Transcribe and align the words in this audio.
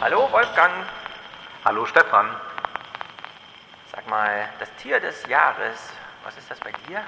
Hallo 0.00 0.32
Wolfgang. 0.32 0.72
Hallo 1.62 1.84
Stefan. 1.84 2.26
Sag 3.94 4.08
mal, 4.08 4.48
das 4.58 4.74
Tier 4.76 4.98
des 4.98 5.26
Jahres, 5.26 5.92
was 6.24 6.38
ist 6.38 6.50
das 6.50 6.58
bei 6.60 6.72
dir? 6.88 7.04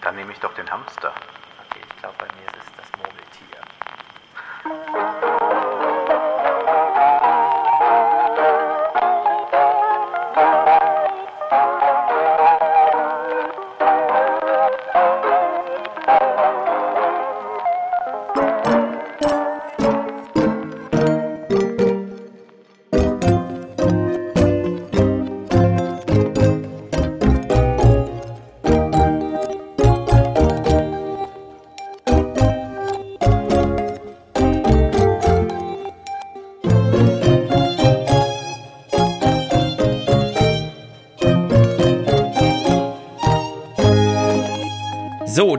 Dann 0.00 0.16
nehme 0.16 0.32
ich 0.32 0.40
doch 0.40 0.54
den 0.54 0.70
Hamster. 0.70 1.12
Okay, 1.68 1.80
ich 1.86 1.96
glaube 2.00 2.14
bei 2.18 2.24
mir 2.40 2.46
ist 2.46 2.56
es 2.56 2.64
das 2.78 2.86
Murmeltier. 2.96 3.60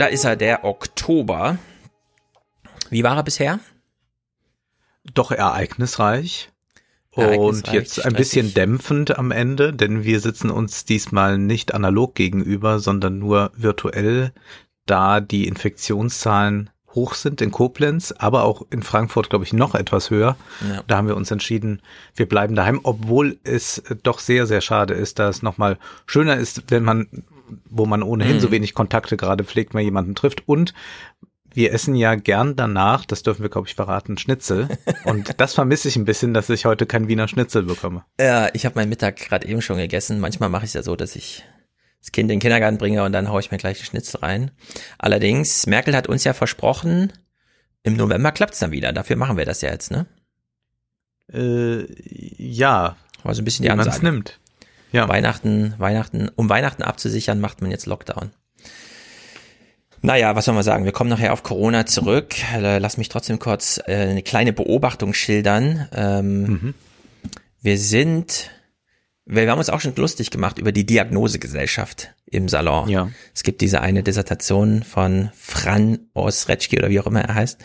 Da 0.01 0.07
ist 0.07 0.23
er, 0.23 0.35
der 0.35 0.63
Oktober. 0.63 1.59
Wie 2.89 3.03
war 3.03 3.17
er 3.17 3.23
bisher? 3.23 3.59
Doch 5.13 5.31
ereignisreich. 5.31 6.49
Und 7.11 7.67
jetzt 7.71 8.03
ein 8.03 8.13
bisschen 8.13 8.55
dämpfend 8.55 9.19
am 9.19 9.30
Ende, 9.30 9.73
denn 9.73 10.03
wir 10.03 10.19
sitzen 10.19 10.49
uns 10.49 10.85
diesmal 10.85 11.38
nicht 11.38 11.75
analog 11.75 12.16
gegenüber, 12.16 12.80
sondern 12.80 13.19
nur 13.19 13.52
virtuell, 13.55 14.31
da 14.88 15.19
die 15.19 15.47
Infektionszahlen 15.47 16.71
hoch 16.95 17.13
sind 17.13 17.39
in 17.39 17.52
Koblenz, 17.52 18.11
aber 18.17 18.43
auch 18.43 18.65
in 18.71 18.81
Frankfurt, 18.81 19.30
glaube 19.30 19.45
ich, 19.45 19.53
noch 19.53 19.75
etwas 19.75 20.09
höher. 20.09 20.36
Ja. 20.67 20.83
Da 20.88 20.97
haben 20.97 21.08
wir 21.08 21.15
uns 21.15 21.30
entschieden, 21.30 21.83
wir 22.15 22.27
bleiben 22.27 22.55
daheim, 22.55 22.80
obwohl 22.83 23.38
es 23.43 23.83
doch 24.02 24.17
sehr, 24.17 24.47
sehr 24.47 24.61
schade 24.61 24.95
ist, 24.95 25.19
da 25.19 25.30
es 25.30 25.43
nochmal 25.43 25.77
schöner 26.08 26.38
ist, 26.38 26.71
wenn 26.71 26.83
man, 26.83 27.08
wo 27.69 27.85
man 27.85 28.03
ohnehin 28.03 28.38
Mhm. 28.38 28.39
so 28.39 28.52
wenig 28.52 28.73
Kontakte 28.73 29.17
gerade 29.17 29.44
pflegt, 29.44 29.73
mal 29.73 29.81
jemanden 29.81 30.16
trifft 30.16 30.47
und 30.47 30.73
wir 31.53 31.73
essen 31.73 31.95
ja 31.95 32.16
gern 32.16 32.55
danach, 32.55 33.03
das 33.05 33.23
dürfen 33.23 33.41
wir, 33.41 33.49
glaube 33.49 33.67
ich, 33.67 33.75
verraten, 33.75 34.17
Schnitzel. 34.17 34.69
Und 35.03 35.38
das 35.41 35.53
vermisse 35.53 35.89
ich 35.89 35.97
ein 35.97 36.05
bisschen, 36.05 36.33
dass 36.33 36.49
ich 36.49 36.63
heute 36.63 36.85
kein 36.85 37.09
Wiener 37.09 37.27
Schnitzel 37.27 37.63
bekomme. 37.63 38.05
Ja, 38.17 38.47
ich 38.53 38.66
habe 38.66 38.75
meinen 38.75 38.88
Mittag 38.88 39.17
gerade 39.17 39.45
eben 39.49 39.61
schon 39.61 39.75
gegessen. 39.75 40.21
Manchmal 40.21 40.47
mache 40.47 40.63
ich 40.63 40.69
es 40.69 40.75
ja 40.75 40.81
so, 40.83 40.95
dass 40.95 41.13
ich 41.17 41.43
das 41.99 42.13
Kind 42.13 42.31
in 42.31 42.35
den 42.35 42.39
Kindergarten 42.39 42.77
bringe 42.77 43.03
und 43.03 43.11
dann 43.11 43.27
haue 43.27 43.41
ich 43.41 43.52
mir 43.52 43.58
gleich 43.58 43.80
einen 43.80 43.86
Schnitzel 43.86 44.21
rein. 44.21 44.52
Allerdings, 44.97 45.67
Merkel 45.67 45.93
hat 45.93 46.08
uns 46.08 46.23
ja 46.23 46.31
versprochen, 46.31 47.11
im 47.83 47.97
November 47.97 48.31
klappt's 48.31 48.59
dann 48.59 48.71
wieder. 48.71 48.93
Dafür 48.93 49.17
machen 49.17 49.36
wir 49.36 49.43
das 49.45 49.59
ja 49.59 49.71
jetzt, 49.71 49.91
ne? 49.91 50.05
Äh, 51.33 51.86
ja, 52.38 52.95
War 53.23 53.36
so 53.36 53.41
ein 53.41 53.45
bisschen 53.45 53.63
die 53.63 53.69
man 53.69 53.80
es 53.81 53.88
Ansage. 53.88 54.05
nimmt. 54.05 54.39
Ja, 54.92 55.08
Weihnachten, 55.08 55.73
Weihnachten, 55.78 56.30
um 56.36 56.50
Weihnachten 56.50 56.84
abzusichern, 56.84 57.39
macht 57.39 57.61
man 57.61 57.72
jetzt 57.72 57.86
Lockdown. 57.86 58.31
Naja, 60.02 60.36
was 60.36 60.45
soll 60.45 60.56
man 60.56 60.64
sagen? 60.64 60.83
Wir 60.83 60.92
kommen 60.92 61.09
nachher 61.11 61.31
auf 61.31 61.44
Corona 61.44 61.86
zurück. 61.86 62.33
Äh, 62.56 62.80
Lass 62.80 62.98
mich 62.98 63.08
trotzdem 63.09 63.38
kurz 63.39 63.80
äh, 63.86 63.95
eine 63.95 64.23
kleine 64.23 64.52
Beobachtung 64.53 65.14
schildern. 65.14 65.88
Ähm, 65.94 66.42
Mhm. 66.44 66.73
Wir 67.64 67.78
sind, 67.78 68.50
wir 69.28 69.50
haben 69.52 69.59
uns 69.59 69.70
auch 69.70 69.81
schon 69.81 69.95
lustig 69.95 70.31
gemacht 70.31 70.58
über 70.58 70.72
die 70.72 70.83
Diagnosegesellschaft 70.83 72.15
im 72.31 72.47
Salon. 72.47 72.89
ja. 72.89 73.11
Es 73.36 73.43
gibt 73.43 73.61
diese 73.61 73.81
eine 73.81 74.03
Dissertation 74.03 74.83
von 74.83 75.30
Fran 75.37 75.99
Osretschki 76.14 76.77
oder 76.77 76.89
wie 76.89 76.99
auch 76.99 77.05
immer 77.05 77.21
er 77.21 77.36
heißt, 77.36 77.59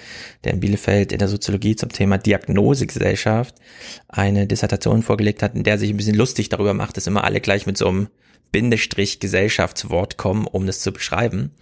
der 0.44 0.52
in 0.52 0.60
Bielefeld 0.60 1.12
in 1.12 1.18
der 1.18 1.28
Soziologie 1.28 1.76
zum 1.76 1.90
Thema 1.90 2.18
Diagnosegesellschaft 2.18 3.54
eine 4.08 4.46
Dissertation 4.46 5.02
vorgelegt 5.02 5.42
hat, 5.42 5.54
in 5.54 5.62
der 5.62 5.78
sich 5.78 5.90
ein 5.90 5.96
bisschen 5.96 6.16
lustig 6.16 6.48
darüber 6.48 6.74
macht, 6.74 6.96
dass 6.96 7.06
immer 7.06 7.24
alle 7.24 7.40
gleich 7.40 7.66
mit 7.66 7.78
so 7.78 7.88
einem 7.88 8.08
Bindestrich 8.52 9.20
Gesellschaftswort 9.20 10.16
kommen, 10.16 10.46
um 10.46 10.66
das 10.66 10.80
zu 10.80 10.92
beschreiben. 10.92 11.52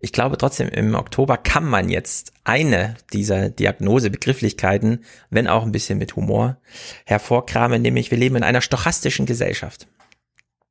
Ich 0.00 0.12
glaube 0.12 0.36
trotzdem, 0.36 0.68
im 0.68 0.94
Oktober 0.94 1.36
kann 1.36 1.64
man 1.64 1.88
jetzt 1.88 2.32
eine 2.44 2.96
dieser 3.12 3.48
Diagnosebegrifflichkeiten, 3.48 5.04
wenn 5.30 5.46
auch 5.46 5.62
ein 5.62 5.72
bisschen 5.72 5.98
mit 5.98 6.16
Humor, 6.16 6.58
hervorkramen, 7.06 7.80
nämlich 7.80 8.10
wir 8.10 8.18
leben 8.18 8.36
in 8.36 8.42
einer 8.42 8.60
stochastischen 8.60 9.26
Gesellschaft. 9.26 9.86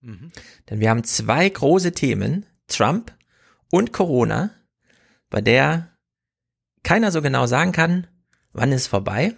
Mhm. 0.01 0.31
Denn 0.69 0.79
wir 0.79 0.89
haben 0.89 1.03
zwei 1.03 1.47
große 1.47 1.91
Themen, 1.91 2.45
Trump 2.67 3.16
und 3.72 3.94
Corona, 3.94 4.51
bei 5.29 5.41
der 5.41 5.89
keiner 6.84 7.12
so 7.12 7.22
genau 7.22 7.45
sagen 7.45 7.72
kann, 7.72 8.07
wann 8.53 8.72
ist 8.72 8.88
vorbei 8.88 9.35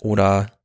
oder 0.00 0.58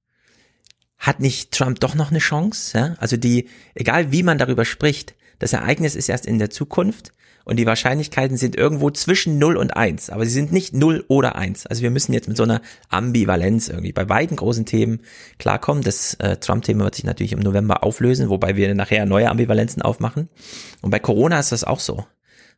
hat 0.97 1.19
nicht 1.19 1.51
Trump 1.51 1.79
doch 1.79 1.95
noch 1.95 2.09
eine 2.09 2.19
Chance? 2.19 2.77
Ja? 2.77 2.95
Also 2.97 3.17
die, 3.17 3.49
egal 3.75 4.11
wie 4.11 4.23
man 4.23 4.37
darüber 4.37 4.65
spricht, 4.65 5.15
das 5.39 5.53
Ereignis 5.53 5.95
ist 5.95 6.09
erst 6.09 6.25
in 6.25 6.39
der 6.39 6.49
Zukunft 6.49 7.13
und 7.45 7.57
die 7.57 7.65
Wahrscheinlichkeiten 7.65 8.37
sind 8.37 8.55
irgendwo 8.55 8.89
zwischen 8.89 9.37
0 9.37 9.55
und 9.55 9.77
1, 9.77 10.09
aber 10.09 10.25
sie 10.25 10.31
sind 10.31 10.51
nicht 10.51 10.73
0 10.73 11.05
oder 11.07 11.35
1. 11.35 11.67
Also 11.67 11.83
wir 11.83 11.91
müssen 11.91 12.11
jetzt 12.11 12.27
mit 12.27 12.35
so 12.35 12.43
einer 12.43 12.61
Ambivalenz 12.89 13.69
irgendwie 13.69 13.93
bei 13.93 14.03
beiden 14.03 14.35
großen 14.35 14.65
Themen 14.65 15.01
klarkommen. 15.37 15.83
Das 15.83 16.15
äh, 16.15 16.37
Trump-Thema 16.37 16.85
wird 16.85 16.95
sich 16.95 17.05
natürlich 17.05 17.33
im 17.33 17.39
November 17.39 17.83
auflösen, 17.83 18.29
wobei 18.29 18.55
wir 18.55 18.73
nachher 18.73 19.05
neue 19.05 19.29
Ambivalenzen 19.29 19.83
aufmachen. 19.83 20.27
Und 20.81 20.89
bei 20.89 20.99
Corona 20.99 21.39
ist 21.39 21.51
das 21.51 21.63
auch 21.63 21.79
so. 21.79 22.05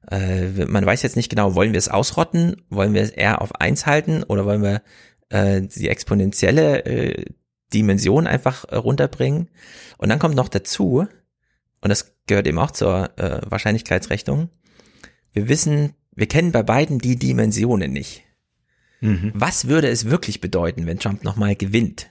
Äh, 0.10 0.66
man 0.66 0.86
weiß 0.86 1.04
jetzt 1.04 1.18
nicht 1.18 1.30
genau, 1.30 1.54
wollen 1.54 1.74
wir 1.74 1.80
es 1.80 1.90
ausrotten, 1.90 2.62
wollen 2.70 2.94
wir 2.94 3.02
es 3.02 3.10
eher 3.10 3.42
auf 3.42 3.56
1 3.60 3.86
halten 3.86 4.24
oder 4.24 4.46
wollen 4.46 4.64
wir 4.64 4.82
äh, 5.30 5.62
die 5.62 5.90
exponentielle 5.90 6.86
äh, 6.86 7.26
Dimension 7.74 8.26
einfach 8.26 8.64
äh, 8.66 8.78
runterbringen. 8.78 9.50
Und 9.98 10.08
dann 10.10 10.20
kommt 10.20 10.36
noch 10.36 10.48
dazu, 10.48 11.08
und 11.82 11.90
das 11.90 12.14
gehört 12.26 12.48
eben 12.48 12.60
auch 12.60 12.72
zur 12.72 13.10
äh, 13.18 13.42
Wahrscheinlichkeitsrechnung, 13.50 14.50
wir 15.38 15.50
wissen, 15.50 15.94
wir 16.16 16.28
kennen 16.28 16.52
bei 16.52 16.64
beiden 16.64 16.98
die 16.98 17.16
Dimensionen 17.16 17.94
nicht. 17.94 18.24
Mhm. 19.02 19.32
Was 19.36 19.68
würde 19.68 19.88
es 19.88 20.10
wirklich 20.10 20.42
bedeuten, 20.42 20.88
wenn 20.88 20.98
Trump 20.98 21.24
nochmal 21.24 21.56
gewinnt? 21.56 22.10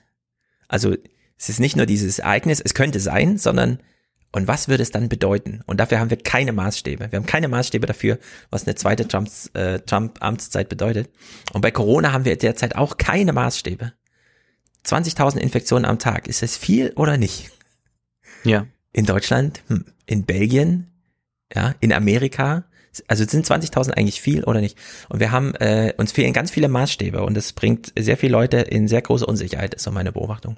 Also 0.69 0.95
es 1.37 1.49
ist 1.49 1.59
nicht 1.59 1.75
nur 1.75 1.87
dieses 1.87 2.21
Ereignis, 2.21 2.61
es 2.61 2.75
könnte 2.75 3.01
sein, 3.01 3.37
sondern 3.37 3.81
und 4.31 4.47
was 4.47 4.69
würde 4.69 4.85
es 4.85 4.93
dann 4.93 5.09
bedeuten? 5.09 5.63
Und 5.67 5.81
dafür 5.81 5.99
haben 5.99 6.11
wir 6.11 6.19
keine 6.19 6.53
Maßstäbe. 6.53 7.11
Wir 7.11 7.17
haben 7.19 7.27
keine 7.27 7.49
Maßstäbe 7.49 7.87
dafür, 7.87 8.19
was 8.51 8.65
eine 8.65 8.77
zweite 8.77 9.09
Trumps, 9.09 9.49
äh, 9.55 9.81
Trump-Amtszeit 9.81 10.69
bedeutet. 10.69 11.11
Und 11.53 11.63
bei 11.63 11.73
Corona 11.73 12.13
haben 12.13 12.25
wir 12.25 12.37
derzeit 12.37 12.77
auch 12.77 12.99
keine 12.99 13.33
Maßstäbe. 13.33 13.93
20.000 14.85 15.39
Infektionen 15.39 15.85
am 15.85 15.99
Tag, 15.99 16.29
ist 16.29 16.43
das 16.43 16.57
viel 16.57 16.93
oder 16.95 17.17
nicht? 17.17 17.51
Ja. 18.45 18.67
In 18.93 19.05
Deutschland, 19.05 19.63
hm, 19.67 19.87
in 20.05 20.25
Belgien, 20.25 20.93
ja, 21.53 21.75
in 21.81 21.93
Amerika. 21.93 22.65
Also 23.09 23.25
sind 23.25 23.47
20.000 23.47 23.93
eigentlich 23.93 24.21
viel 24.21 24.45
oder 24.45 24.61
nicht? 24.61 24.79
Und 25.09 25.21
wir 25.21 25.31
haben, 25.31 25.55
äh, 25.57 25.95
uns 25.97 26.13
fehlen 26.13 26.33
ganz 26.33 26.51
viele 26.51 26.69
Maßstäbe 26.69 27.23
und 27.23 27.35
das 27.35 27.53
bringt 27.53 27.93
sehr 27.99 28.17
viele 28.17 28.33
Leute 28.33 28.59
in 28.59 28.89
sehr 28.89 29.03
große 29.03 29.27
Unsicherheit, 29.27 29.75
ist 29.75 29.85
so 29.85 29.91
meine 29.91 30.13
Beobachtung. 30.13 30.57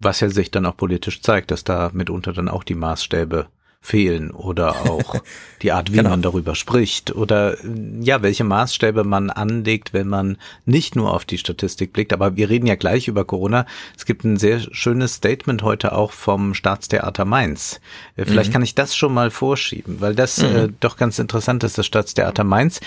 Was 0.00 0.20
ja 0.20 0.28
sich 0.28 0.50
dann 0.50 0.66
auch 0.66 0.76
politisch 0.76 1.22
zeigt, 1.22 1.50
dass 1.50 1.64
da 1.64 1.90
mitunter 1.92 2.32
dann 2.32 2.48
auch 2.48 2.62
die 2.62 2.76
Maßstäbe 2.76 3.48
fehlen 3.80 4.30
oder 4.32 4.90
auch 4.90 5.14
die 5.62 5.72
Art, 5.72 5.92
wie 5.92 5.96
Genau. 5.96 6.10
man 6.10 6.22
darüber 6.22 6.54
spricht 6.54 7.14
oder 7.14 7.54
äh, 7.54 7.66
ja, 8.00 8.22
welche 8.22 8.44
Maßstäbe 8.44 9.04
man 9.04 9.30
anlegt, 9.30 9.92
wenn 9.92 10.08
man 10.08 10.36
nicht 10.66 10.96
nur 10.96 11.12
auf 11.14 11.24
die 11.24 11.38
Statistik 11.38 11.92
blickt. 11.92 12.12
Aber 12.12 12.36
wir 12.36 12.48
reden 12.50 12.66
ja 12.66 12.74
gleich 12.74 13.08
über 13.08 13.24
Corona. 13.24 13.66
Es 13.96 14.04
gibt 14.04 14.24
ein 14.24 14.36
sehr 14.36 14.60
schönes 14.72 15.14
Statement 15.14 15.62
heute 15.62 15.92
auch 15.92 16.12
vom 16.12 16.54
Staatstheater 16.54 17.24
Mainz. 17.24 17.80
Äh, 18.16 18.24
Vielleicht 18.24 18.52
kann 18.52 18.62
ich 18.62 18.74
das 18.74 18.96
schon 18.96 19.14
mal 19.14 19.30
vorschieben, 19.30 20.00
weil 20.00 20.14
das 20.14 20.38
äh, 20.38 20.68
doch 20.80 20.96
ganz 20.96 21.18
interessant 21.18 21.64
ist. 21.64 21.78
Das 21.78 21.86
Staatstheater 21.86 22.44
Mainz 22.44 22.80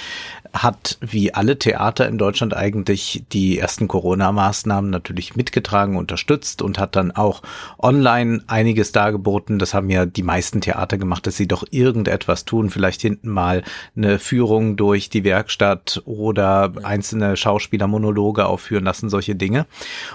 hat 0.53 0.97
wie 1.01 1.33
alle 1.33 1.57
Theater 1.57 2.07
in 2.07 2.17
Deutschland 2.17 2.53
eigentlich 2.55 3.23
die 3.31 3.57
ersten 3.57 3.87
Corona-Maßnahmen 3.87 4.89
natürlich 4.89 5.35
mitgetragen, 5.35 5.97
unterstützt 5.97 6.61
und 6.61 6.77
hat 6.77 6.95
dann 6.95 7.11
auch 7.11 7.41
online 7.79 8.43
einiges 8.47 8.91
dargeboten. 8.91 9.59
Das 9.59 9.73
haben 9.73 9.89
ja 9.89 10.05
die 10.05 10.23
meisten 10.23 10.61
Theater 10.61 10.97
gemacht, 10.97 11.25
dass 11.25 11.37
sie 11.37 11.47
doch 11.47 11.63
irgendetwas 11.71 12.45
tun, 12.45 12.69
vielleicht 12.69 13.01
hinten 13.01 13.29
mal 13.29 13.63
eine 13.95 14.19
Führung 14.19 14.75
durch 14.75 15.09
die 15.09 15.23
Werkstatt 15.23 16.01
oder 16.05 16.73
einzelne 16.83 17.37
Schauspielermonologe 17.37 18.45
aufführen 18.45 18.83
lassen, 18.83 19.09
solche 19.09 19.35
Dinge. 19.35 19.65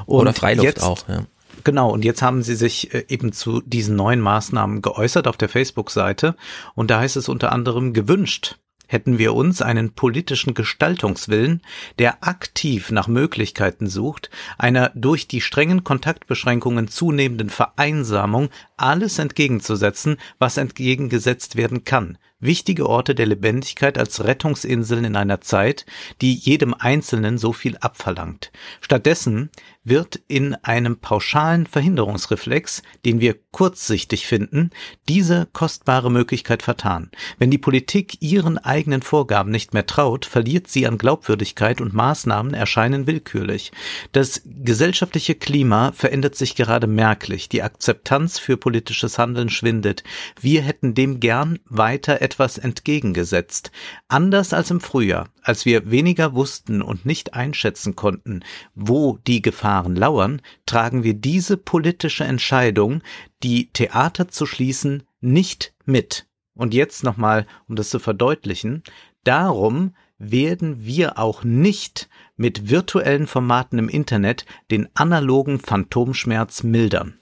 Und 0.05 0.21
Oder 0.21 0.35
Freiluft 0.35 0.65
jetzt, 0.65 0.83
auch, 0.83 1.09
ja. 1.09 1.25
Genau, 1.65 1.91
und 1.91 2.05
jetzt 2.05 2.23
haben 2.23 2.43
sie 2.43 2.55
sich 2.55 2.95
äh, 2.95 3.07
eben 3.09 3.33
zu 3.33 3.61
diesen 3.63 3.97
neuen 3.97 4.21
Maßnahmen 4.21 4.83
geäußert 4.83 5.27
auf 5.27 5.37
der 5.37 5.49
Facebook-Seite 5.49 6.37
und 6.75 6.91
da 6.91 7.01
heißt 7.01 7.17
es 7.17 7.29
unter 7.29 7.53
anderem 7.53 7.93
gewünscht 7.93 8.59
hätten 8.87 9.19
wir 9.19 9.35
uns 9.35 9.63
einen 9.63 9.93
politischen 9.93 10.55
Gestaltungswillen, 10.55 11.63
der 11.99 12.27
aktiv 12.27 12.91
nach 12.91 13.09
Möglichkeiten 13.09 13.87
sucht, 13.87 14.31
einer 14.59 14.91
durch 14.95 15.29
die 15.29 15.41
strengen 15.41 15.85
Kontaktbeschränkungen 15.85 16.89
zunehmenden 16.89 17.51
Vereinsamung 17.51 18.51
alles 18.77 19.19
entgegenzusetzen, 19.19 20.17
was 20.39 20.57
entgegengesetzt 20.57 21.57
werden 21.57 21.85
kann, 21.85 22.19
wichtige 22.39 22.89
Orte 22.89 23.15
der 23.15 23.27
Lebendigkeit 23.27 23.99
als 23.99 24.25
Rettungsinseln 24.25 25.05
in 25.05 25.17
einer 25.17 25.41
Zeit, 25.41 25.87
die 26.21 26.35
jedem 26.35 26.75
Einzelnen 26.75 27.39
so 27.39 27.53
viel 27.53 27.77
abverlangt. 27.79 28.53
Stattdessen 28.81 29.51
wird 29.85 30.21
in 30.27 30.55
einem 30.57 30.99
pauschalen 30.99 31.67
Verhinderungsreflex, 31.67 32.83
den 33.05 33.21
wir 33.21 33.37
kurzsichtig 33.53 34.27
finden, 34.27 34.71
diese 35.09 35.47
kostbare 35.53 36.11
Möglichkeit 36.11 36.65
vertan. 36.65 37.11
Wenn 37.39 37.53
die 37.53 37.59
Politik 37.59 38.21
ihren 38.21 38.59
eigenen 38.59 39.01
Vorgaben 39.01 39.53
nicht 39.53 39.75
mehr 39.75 39.87
traut, 39.87 40.27
verliert 40.27 40.67
sie 40.67 40.89
an 40.89 40.99
Glaubwürdigkeit 40.99 41.81
und 41.81 41.95
Maßnahmen 41.95 42.53
erscheinen 42.53 43.07
willkürlich. 43.07 43.71
Das 44.11 44.43
gesellschaftliche 44.45 45.37
Klima 45.37 45.93
verändert 45.93 46.35
sich 46.35 46.57
gerade 46.57 46.89
merklich. 46.89 47.49
Die 47.49 47.63
Akzeptanz 47.63 48.41
für 48.41 48.57
politisches 48.57 49.19
Handeln 49.19 49.49
schwindet. 49.49 50.03
Wir 50.41 50.63
hätten 50.63 50.95
dem 50.95 51.21
gern 51.21 51.61
weiter 51.67 52.21
etwas 52.27 52.59
entgegengesetzt. 52.59 53.71
Anders 54.09 54.53
als 54.53 54.73
im 54.73 54.81
Frühjahr, 54.81 55.29
als 55.43 55.65
wir 55.65 55.93
weniger 55.93 56.35
wussten 56.35 56.83
und 56.83 57.07
nicht 57.07 57.35
einschätzen 57.35 57.95
konnten, 57.95 58.41
wo 58.75 59.19
die 59.29 59.43
Gefahren 59.43 59.95
lauern, 59.95 60.43
tragen 60.67 61.05
wir 61.05 61.15
diese 61.15 61.57
politische 61.57 62.25
Entscheidung, 62.25 63.01
die 63.45 63.71
Theater 63.73 64.27
zu 64.27 64.45
schließen, 64.45 65.05
nicht 65.21 65.73
mit. 65.85 66.27
Und 66.57 66.75
jetzt 66.75 67.05
nochmal, 67.05 67.47
um 67.69 67.77
das 67.77 67.91
zu 67.91 68.01
verdeutlichen, 68.01 68.83
darum 69.23 69.95
werden 70.19 70.85
wir 70.85 71.17
auch 71.21 71.45
nicht 71.45 72.09
mit 72.37 72.69
virtuellen 72.69 73.29
Formaten 73.29 73.79
im 73.79 73.89
Internet 73.89 74.47
den 74.73 74.89
analogen 74.95 75.61
Phantomschmerz 75.61 76.65
mildern. 76.65 77.15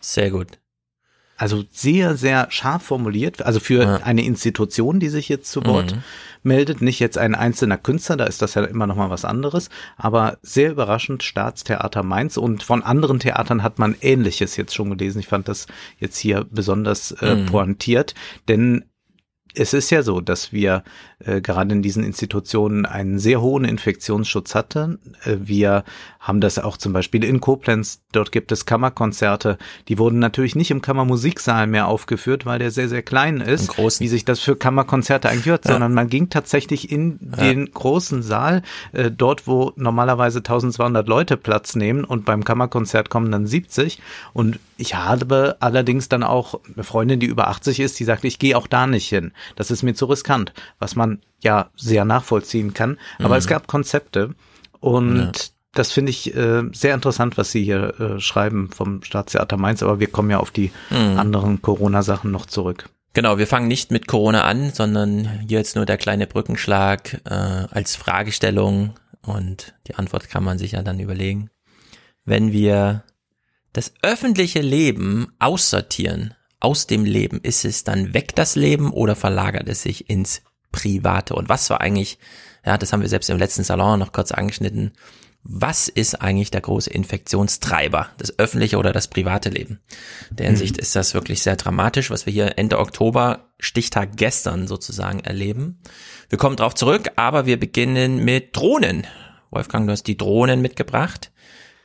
Sehr 0.00 0.30
gut. 0.30 0.61
Also 1.42 1.64
sehr, 1.72 2.16
sehr 2.16 2.46
scharf 2.52 2.84
formuliert. 2.84 3.44
Also 3.44 3.58
für 3.58 3.82
ja. 3.82 3.96
eine 3.96 4.24
Institution, 4.24 5.00
die 5.00 5.08
sich 5.08 5.28
jetzt 5.28 5.50
zu 5.50 5.66
Wort 5.66 5.96
mhm. 5.96 6.02
meldet, 6.44 6.82
nicht 6.82 7.00
jetzt 7.00 7.18
ein 7.18 7.34
einzelner 7.34 7.78
Künstler, 7.78 8.16
da 8.16 8.26
ist 8.26 8.42
das 8.42 8.54
ja 8.54 8.62
immer 8.62 8.86
noch 8.86 8.94
mal 8.94 9.10
was 9.10 9.24
anderes. 9.24 9.68
Aber 9.96 10.38
sehr 10.42 10.70
überraschend 10.70 11.24
Staatstheater 11.24 12.04
Mainz 12.04 12.36
und 12.36 12.62
von 12.62 12.84
anderen 12.84 13.18
Theatern 13.18 13.64
hat 13.64 13.80
man 13.80 13.96
Ähnliches 14.02 14.56
jetzt 14.56 14.72
schon 14.72 14.90
gelesen. 14.90 15.18
Ich 15.18 15.26
fand 15.26 15.48
das 15.48 15.66
jetzt 15.98 16.16
hier 16.16 16.46
besonders 16.48 17.10
äh, 17.10 17.34
mhm. 17.34 17.46
pointiert, 17.46 18.14
denn 18.46 18.84
es 19.54 19.74
ist 19.74 19.90
ja 19.90 20.02
so, 20.02 20.20
dass 20.20 20.52
wir 20.52 20.82
äh, 21.24 21.40
gerade 21.40 21.72
in 21.74 21.82
diesen 21.82 22.04
Institutionen 22.04 22.86
einen 22.86 23.18
sehr 23.18 23.40
hohen 23.40 23.64
Infektionsschutz 23.64 24.54
hatten. 24.54 24.98
Äh, 25.24 25.36
wir 25.40 25.84
haben 26.20 26.40
das 26.40 26.58
auch 26.58 26.76
zum 26.76 26.92
Beispiel 26.92 27.24
in 27.24 27.40
Koblenz. 27.40 28.00
Dort 28.12 28.32
gibt 28.32 28.52
es 28.52 28.64
Kammerkonzerte. 28.64 29.58
Die 29.88 29.98
wurden 29.98 30.18
natürlich 30.18 30.54
nicht 30.54 30.70
im 30.70 30.80
Kammermusiksaal 30.80 31.66
mehr 31.66 31.88
aufgeführt, 31.88 32.46
weil 32.46 32.58
der 32.58 32.70
sehr, 32.70 32.88
sehr 32.88 33.02
klein 33.02 33.40
ist, 33.40 33.76
wie 34.00 34.08
sich 34.08 34.24
das 34.24 34.40
für 34.40 34.56
Kammerkonzerte 34.56 35.28
eigentlich 35.28 35.46
hört, 35.46 35.64
ja. 35.64 35.72
sondern 35.72 35.94
man 35.94 36.08
ging 36.08 36.30
tatsächlich 36.30 36.90
in 36.90 37.18
ja. 37.36 37.44
den 37.44 37.72
großen 37.72 38.22
Saal, 38.22 38.62
äh, 38.92 39.10
dort, 39.10 39.46
wo 39.46 39.72
normalerweise 39.76 40.38
1200 40.38 41.08
Leute 41.08 41.36
Platz 41.36 41.74
nehmen 41.74 42.04
und 42.04 42.24
beim 42.24 42.44
Kammerkonzert 42.44 43.10
kommen 43.10 43.30
dann 43.30 43.46
70. 43.46 44.00
Und 44.32 44.60
ich 44.76 44.94
habe 44.94 45.56
allerdings 45.60 46.08
dann 46.08 46.22
auch 46.22 46.60
eine 46.74 46.84
Freundin, 46.84 47.20
die 47.20 47.26
über 47.26 47.48
80 47.48 47.80
ist, 47.80 48.00
die 48.00 48.04
sagt, 48.04 48.24
ich 48.24 48.38
gehe 48.38 48.56
auch 48.56 48.66
da 48.66 48.86
nicht 48.86 49.08
hin. 49.08 49.32
Das 49.56 49.70
ist 49.70 49.82
mir 49.82 49.94
zu 49.94 50.06
riskant, 50.06 50.52
was 50.78 50.96
man 50.96 51.20
ja 51.40 51.70
sehr 51.76 52.04
nachvollziehen 52.04 52.74
kann. 52.74 52.98
Aber 53.18 53.30
mhm. 53.30 53.38
es 53.38 53.46
gab 53.46 53.66
Konzepte 53.66 54.34
und 54.80 55.18
ja. 55.18 55.32
das 55.74 55.92
finde 55.92 56.10
ich 56.10 56.34
äh, 56.34 56.62
sehr 56.72 56.94
interessant, 56.94 57.36
was 57.38 57.52
Sie 57.52 57.64
hier 57.64 58.00
äh, 58.00 58.20
schreiben 58.20 58.70
vom 58.70 59.02
Staatstheater 59.02 59.56
Mainz. 59.56 59.82
Aber 59.82 60.00
wir 60.00 60.08
kommen 60.08 60.30
ja 60.30 60.38
auf 60.38 60.50
die 60.50 60.72
mhm. 60.90 61.18
anderen 61.18 61.62
Corona-Sachen 61.62 62.30
noch 62.30 62.46
zurück. 62.46 62.88
Genau, 63.14 63.36
wir 63.36 63.46
fangen 63.46 63.68
nicht 63.68 63.90
mit 63.90 64.06
Corona 64.06 64.44
an, 64.44 64.72
sondern 64.72 65.40
hier 65.46 65.58
jetzt 65.58 65.76
nur 65.76 65.84
der 65.84 65.98
kleine 65.98 66.26
Brückenschlag 66.26 67.20
äh, 67.24 67.34
als 67.70 67.94
Fragestellung 67.94 68.94
und 69.20 69.74
die 69.86 69.96
Antwort 69.96 70.30
kann 70.30 70.42
man 70.42 70.58
sich 70.58 70.72
ja 70.72 70.82
dann 70.82 70.98
überlegen. 70.98 71.50
Wenn 72.24 72.52
wir 72.52 73.04
das 73.72 73.92
öffentliche 74.02 74.60
Leben 74.60 75.32
aussortieren 75.38 76.34
aus 76.62 76.86
dem 76.86 77.04
Leben, 77.04 77.40
ist 77.42 77.64
es 77.64 77.84
dann 77.84 78.14
weg 78.14 78.34
das 78.34 78.54
Leben 78.54 78.92
oder 78.92 79.16
verlagert 79.16 79.68
es 79.68 79.82
sich 79.82 80.08
ins 80.08 80.42
Private? 80.70 81.34
Und 81.34 81.48
was 81.48 81.68
war 81.70 81.80
eigentlich, 81.80 82.18
ja, 82.64 82.78
das 82.78 82.92
haben 82.92 83.02
wir 83.02 83.08
selbst 83.08 83.30
im 83.30 83.38
letzten 83.38 83.64
Salon 83.64 83.98
noch 83.98 84.12
kurz 84.12 84.32
angeschnitten, 84.32 84.92
was 85.44 85.88
ist 85.88 86.22
eigentlich 86.22 86.52
der 86.52 86.60
große 86.60 86.90
Infektionstreiber, 86.90 88.10
das 88.18 88.38
öffentliche 88.38 88.78
oder 88.78 88.92
das 88.92 89.08
private 89.08 89.48
Leben? 89.48 89.80
In 90.30 90.36
der 90.36 90.46
Hinsicht 90.46 90.76
mhm. 90.76 90.82
ist 90.82 90.94
das 90.94 91.14
wirklich 91.14 91.42
sehr 91.42 91.56
dramatisch, 91.56 92.10
was 92.10 92.26
wir 92.26 92.32
hier 92.32 92.58
Ende 92.58 92.78
Oktober, 92.78 93.50
Stichtag 93.58 94.16
gestern 94.16 94.68
sozusagen 94.68 95.20
erleben. 95.20 95.80
Wir 96.28 96.38
kommen 96.38 96.54
drauf 96.54 96.76
zurück, 96.76 97.10
aber 97.16 97.44
wir 97.44 97.58
beginnen 97.58 98.24
mit 98.24 98.56
Drohnen. 98.56 99.04
Wolfgang, 99.50 99.86
du 99.86 99.92
hast 99.92 100.04
die 100.04 100.16
Drohnen 100.16 100.62
mitgebracht. 100.62 101.32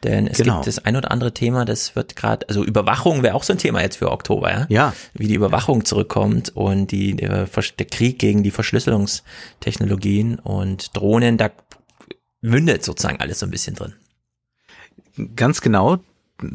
Denn 0.03 0.27
es 0.27 0.37
genau. 0.37 0.55
gibt 0.55 0.67
das 0.67 0.79
ein 0.79 0.95
oder 0.95 1.11
andere 1.11 1.33
Thema, 1.33 1.65
das 1.65 1.95
wird 1.95 2.15
gerade, 2.15 2.47
also 2.49 2.63
Überwachung 2.63 3.23
wäre 3.23 3.33
auch 3.33 3.43
so 3.43 3.53
ein 3.53 3.57
Thema 3.57 3.81
jetzt 3.81 3.97
für 3.97 4.11
Oktober, 4.11 4.51
ja? 4.51 4.65
Ja. 4.69 4.93
Wie 5.13 5.27
die 5.27 5.33
Überwachung 5.33 5.85
zurückkommt 5.85 6.55
und 6.55 6.91
die, 6.91 7.15
der, 7.15 7.45
der 7.47 7.85
Krieg 7.87 8.19
gegen 8.19 8.43
die 8.43 8.51
Verschlüsselungstechnologien 8.51 10.37
und 10.37 10.95
Drohnen, 10.95 11.37
da 11.37 11.49
mündet 12.41 12.83
sozusagen 12.83 13.19
alles 13.19 13.39
so 13.39 13.47
ein 13.47 13.51
bisschen 13.51 13.75
drin. 13.75 13.93
Ganz 15.35 15.61
genau. 15.61 15.97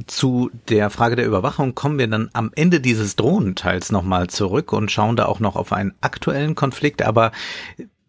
Zu 0.07 0.53
der 0.69 0.91
Frage 0.91 1.17
der 1.17 1.27
Überwachung 1.27 1.75
kommen 1.75 1.99
wir 1.99 2.07
dann 2.07 2.31
am 2.35 2.53
Ende 2.55 2.81
dieses 2.81 3.17
Drohnenteils 3.17 3.91
nochmal 3.91 4.29
zurück 4.29 4.73
und 4.73 4.93
schauen 4.93 5.17
da 5.17 5.27
auch 5.27 5.41
noch 5.41 5.57
auf 5.57 5.73
einen 5.73 5.93
aktuellen 6.01 6.55
Konflikt. 6.55 7.03
Aber 7.03 7.33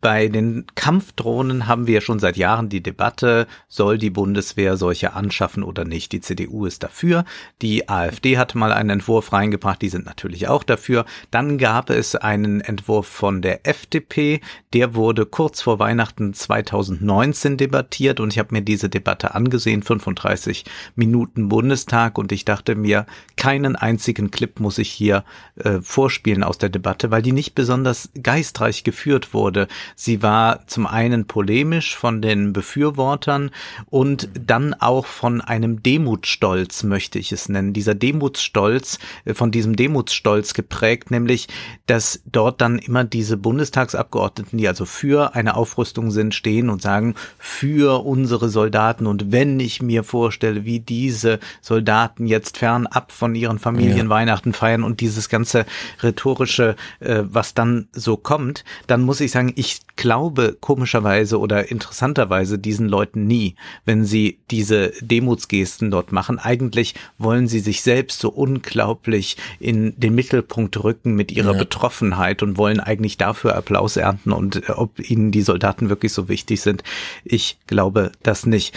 bei 0.03 0.27
den 0.27 0.65
Kampfdrohnen 0.75 1.65
haben 1.65 1.87
wir 1.87 2.01
schon 2.01 2.19
seit 2.19 2.35
Jahren 2.35 2.67
die 2.67 2.83
Debatte, 2.83 3.47
soll 3.69 3.97
die 3.97 4.09
Bundeswehr 4.09 4.75
solche 4.75 5.13
anschaffen 5.13 5.63
oder 5.63 5.85
nicht. 5.85 6.11
Die 6.11 6.19
CDU 6.19 6.65
ist 6.65 6.83
dafür. 6.83 7.23
Die 7.61 7.87
AfD 7.87 8.37
hatte 8.37 8.57
mal 8.57 8.73
einen 8.73 8.89
Entwurf 8.89 9.31
reingebracht, 9.31 9.81
die 9.81 9.87
sind 9.87 10.05
natürlich 10.05 10.49
auch 10.49 10.63
dafür. 10.63 11.05
Dann 11.31 11.57
gab 11.57 11.89
es 11.89 12.17
einen 12.17 12.59
Entwurf 12.59 13.07
von 13.07 13.41
der 13.41 13.65
FDP, 13.65 14.41
der 14.73 14.93
wurde 14.93 15.25
kurz 15.25 15.61
vor 15.61 15.79
Weihnachten 15.79 16.33
2019 16.33 17.55
debattiert 17.55 18.19
und 18.19 18.33
ich 18.33 18.39
habe 18.39 18.53
mir 18.53 18.61
diese 18.61 18.89
Debatte 18.89 19.33
angesehen, 19.33 19.83
35 19.83 20.65
Minuten 20.97 21.47
Bundestag 21.47 22.17
und 22.17 22.33
ich 22.33 22.43
dachte 22.43 22.75
mir, 22.75 23.05
keinen 23.37 23.77
einzigen 23.77 24.31
Clip 24.31 24.59
muss 24.59 24.79
ich 24.79 24.91
hier 24.91 25.23
äh, 25.55 25.79
vorspielen 25.81 26.43
aus 26.43 26.57
der 26.57 26.69
Debatte, 26.69 27.09
weil 27.09 27.21
die 27.21 27.31
nicht 27.31 27.55
besonders 27.55 28.09
geistreich 28.21 28.83
geführt 28.83 29.33
wurde. 29.33 29.69
Sie 29.95 30.21
war 30.21 30.67
zum 30.67 30.87
einen 30.87 31.25
polemisch 31.27 31.95
von 31.95 32.21
den 32.21 32.53
Befürwortern 32.53 33.51
und 33.89 34.29
dann 34.33 34.73
auch 34.73 35.05
von 35.05 35.41
einem 35.41 35.83
Demutsstolz, 35.83 36.83
möchte 36.83 37.19
ich 37.19 37.31
es 37.31 37.49
nennen. 37.49 37.73
Dieser 37.73 37.95
Demutsstolz, 37.95 38.99
äh, 39.25 39.33
von 39.33 39.51
diesem 39.51 39.75
Demutsstolz 39.75 40.53
geprägt, 40.53 41.11
nämlich, 41.11 41.47
dass 41.85 42.21
dort 42.25 42.61
dann 42.61 42.79
immer 42.79 43.03
diese 43.03 43.37
Bundestagsabgeordneten, 43.37 44.57
die 44.57 44.67
also 44.67 44.85
für 44.85 45.35
eine 45.35 45.55
Aufrüstung 45.55 46.11
sind, 46.11 46.33
stehen 46.33 46.69
und 46.69 46.81
sagen, 46.81 47.15
für 47.37 48.05
unsere 48.05 48.49
Soldaten. 48.49 49.07
Und 49.07 49.31
wenn 49.31 49.59
ich 49.59 49.81
mir 49.81 50.03
vorstelle, 50.03 50.65
wie 50.65 50.79
diese 50.79 51.39
Soldaten 51.61 52.27
jetzt 52.27 52.57
fernab 52.57 53.11
von 53.11 53.35
ihren 53.35 53.59
Familien 53.59 54.07
ja. 54.07 54.09
Weihnachten 54.09 54.53
feiern 54.53 54.83
und 54.83 55.01
dieses 55.01 55.29
ganze 55.29 55.65
rhetorische, 56.01 56.75
äh, 56.99 57.23
was 57.23 57.53
dann 57.53 57.87
so 57.93 58.17
kommt, 58.17 58.63
dann 58.87 59.01
muss 59.01 59.21
ich 59.21 59.31
sagen, 59.31 59.53
ich 59.55 59.81
glaube 59.95 60.57
komischerweise 60.59 61.39
oder 61.39 61.69
interessanterweise 61.69 62.57
diesen 62.57 62.89
Leuten 62.89 63.27
nie, 63.27 63.55
wenn 63.85 64.05
sie 64.05 64.39
diese 64.49 64.91
Demutsgesten 65.01 65.91
dort 65.91 66.11
machen. 66.11 66.39
Eigentlich 66.39 66.95
wollen 67.17 67.47
sie 67.47 67.59
sich 67.59 67.83
selbst 67.83 68.19
so 68.19 68.29
unglaublich 68.29 69.37
in 69.59 69.97
den 69.99 70.15
Mittelpunkt 70.15 70.83
rücken 70.83 71.15
mit 71.15 71.31
ihrer 71.31 71.53
ja. 71.53 71.59
Betroffenheit 71.59 72.41
und 72.41 72.57
wollen 72.57 72.79
eigentlich 72.79 73.17
dafür 73.17 73.55
Applaus 73.55 73.97
ernten 73.97 74.31
und 74.31 74.67
äh, 74.67 74.71
ob 74.71 74.99
ihnen 74.99 75.31
die 75.31 75.41
Soldaten 75.43 75.89
wirklich 75.89 76.13
so 76.13 76.27
wichtig 76.27 76.61
sind. 76.61 76.83
Ich 77.23 77.57
glaube 77.67 78.11
das 78.23 78.45
nicht. 78.45 78.75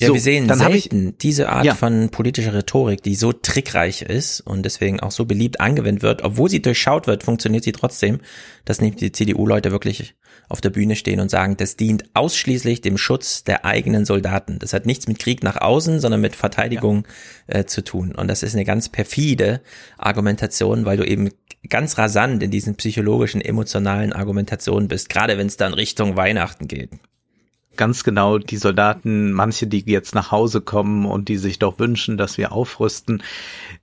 Ja, 0.00 0.08
so, 0.08 0.14
wir 0.14 0.20
sehen 0.20 0.46
dann 0.46 0.58
selten 0.58 1.08
ich, 1.08 1.18
diese 1.18 1.48
Art 1.48 1.64
ja. 1.64 1.74
von 1.74 2.10
politischer 2.10 2.54
Rhetorik, 2.54 3.02
die 3.02 3.16
so 3.16 3.32
trickreich 3.32 4.02
ist 4.02 4.40
und 4.40 4.62
deswegen 4.62 5.00
auch 5.00 5.10
so 5.10 5.24
beliebt 5.24 5.60
angewendet 5.60 6.04
wird. 6.04 6.22
Obwohl 6.22 6.48
sie 6.48 6.62
durchschaut 6.62 7.08
wird, 7.08 7.24
funktioniert 7.24 7.64
sie 7.64 7.72
trotzdem, 7.72 8.20
dass 8.64 8.80
nicht 8.80 9.00
die 9.00 9.10
CDU-Leute 9.10 9.72
wirklich 9.72 10.14
auf 10.48 10.60
der 10.60 10.70
Bühne 10.70 10.94
stehen 10.94 11.18
und 11.18 11.32
sagen, 11.32 11.56
das 11.56 11.74
dient 11.74 12.04
ausschließlich 12.14 12.80
dem 12.80 12.96
Schutz 12.96 13.42
der 13.42 13.64
eigenen 13.64 14.04
Soldaten. 14.04 14.60
Das 14.60 14.72
hat 14.72 14.86
nichts 14.86 15.08
mit 15.08 15.18
Krieg 15.18 15.42
nach 15.42 15.56
außen, 15.56 15.98
sondern 15.98 16.20
mit 16.20 16.36
Verteidigung 16.36 17.04
ja. 17.48 17.60
äh, 17.60 17.66
zu 17.66 17.82
tun. 17.82 18.14
Und 18.14 18.28
das 18.28 18.44
ist 18.44 18.54
eine 18.54 18.64
ganz 18.64 18.88
perfide 18.88 19.60
Argumentation, 19.98 20.84
weil 20.84 20.96
du 20.96 21.04
eben 21.04 21.30
ganz 21.68 21.98
rasant 21.98 22.40
in 22.44 22.52
diesen 22.52 22.76
psychologischen, 22.76 23.40
emotionalen 23.40 24.12
Argumentationen 24.12 24.86
bist, 24.86 25.08
gerade 25.08 25.38
wenn 25.38 25.48
es 25.48 25.56
dann 25.56 25.74
Richtung 25.74 26.14
Weihnachten 26.14 26.68
geht 26.68 26.90
ganz 27.78 28.04
genau 28.04 28.36
die 28.36 28.58
Soldaten, 28.58 29.32
manche, 29.32 29.66
die 29.66 29.82
jetzt 29.86 30.14
nach 30.14 30.30
Hause 30.30 30.60
kommen 30.60 31.06
und 31.06 31.28
die 31.28 31.38
sich 31.38 31.58
doch 31.58 31.78
wünschen, 31.78 32.18
dass 32.18 32.36
wir 32.36 32.52
aufrüsten. 32.52 33.22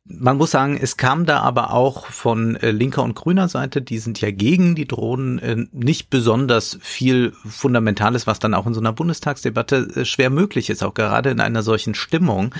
Man 0.07 0.37
muss 0.37 0.51
sagen, 0.51 0.77
es 0.79 0.97
kam 0.97 1.25
da 1.25 1.39
aber 1.39 1.73
auch 1.73 2.05
von 2.05 2.57
äh, 2.57 2.69
linker 2.69 3.01
und 3.01 3.15
grüner 3.15 3.49
Seite, 3.49 3.81
die 3.81 3.97
sind 3.97 4.21
ja 4.21 4.29
gegen 4.29 4.75
die 4.75 4.87
Drohnen, 4.87 5.39
äh, 5.39 5.65
nicht 5.71 6.11
besonders 6.11 6.77
viel 6.79 7.33
Fundamentales, 7.43 8.27
was 8.27 8.37
dann 8.37 8.53
auch 8.53 8.67
in 8.67 8.75
so 8.75 8.79
einer 8.79 8.93
Bundestagsdebatte 8.93 9.77
äh, 9.95 10.05
schwer 10.05 10.29
möglich 10.29 10.69
ist, 10.69 10.83
auch 10.83 10.93
gerade 10.93 11.31
in 11.31 11.39
einer 11.39 11.63
solchen 11.63 11.95
Stimmung. 11.95 12.53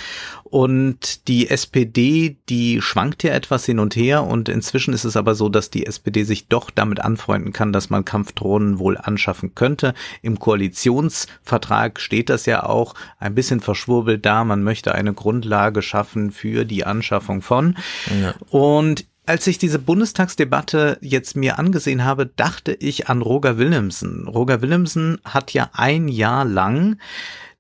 Und 0.44 1.28
die 1.28 1.50
SPD, 1.50 2.38
die 2.50 2.82
schwankt 2.82 3.22
ja 3.22 3.34
etwas 3.34 3.66
hin 3.66 3.80
und 3.80 3.96
her 3.96 4.24
und 4.24 4.50
inzwischen 4.50 4.94
ist 4.94 5.04
es 5.04 5.18
aber 5.18 5.36
so, 5.36 5.50
dass 5.50 5.70
die 5.70 5.86
SPD 5.86 6.24
sich 6.24 6.48
doch 6.48 6.72
damit 6.72 7.00
anfreunden 7.00 7.54
kann, 7.54 7.74
dass 7.74 7.90
man 7.90 8.06
Kampfdrohnen 8.06 8.80
wohl 8.80 8.98
anschaffen 8.98 9.54
könnte. 9.54 9.94
Im 10.22 10.40
Koalitionsvertrag 10.40 12.00
steht 12.00 12.30
das 12.30 12.46
ja 12.46 12.64
auch 12.64 12.96
ein 13.20 13.36
bisschen 13.36 13.60
verschwurbelt 13.60 14.26
da. 14.26 14.44
Man 14.46 14.64
möchte 14.64 14.96
eine 14.96 15.14
Grundlage 15.14 15.82
schaffen 15.82 16.32
für 16.32 16.66
die 16.66 16.86
Anschaffung 16.86 17.35
von. 17.42 17.78
Ja. 18.22 18.34
Und 18.50 19.06
als 19.26 19.48
ich 19.48 19.58
diese 19.58 19.80
Bundestagsdebatte 19.80 20.98
jetzt 21.02 21.36
mir 21.36 21.58
angesehen 21.58 22.04
habe, 22.06 22.28
dachte 22.28 22.74
ich 22.74 23.10
an 23.10 23.22
Roger 23.22 23.58
Willemsen. 23.58 24.28
Roger 24.28 24.62
Willemsen 24.62 25.20
hat 25.26 25.52
ja 25.54 25.70
ein 25.74 26.08
Jahr 26.08 26.46
lang 26.46 26.98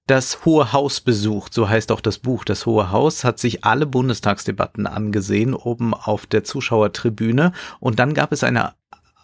das 0.08 0.46
Hohe 0.46 0.72
Haus 0.72 1.01
besucht, 1.01 1.53
so 1.55 1.67
heißt 1.67 1.91
auch 1.91 2.01
das 2.01 2.20
Buch. 2.20 2.46
Das 2.46 2.67
Hohe 2.67 2.91
Haus 2.91 3.24
hat 3.24 3.39
sich 3.39 3.63
alle 3.63 3.88
Bundestagsdebatten 3.88 4.86
angesehen, 4.86 5.55
oben 5.55 5.96
auf 5.96 6.27
der 6.27 6.44
Zuschauertribüne. 6.44 7.53
Und 7.79 7.98
dann 7.98 8.13
gab 8.13 8.32
es 8.32 8.44
eine 8.44 8.74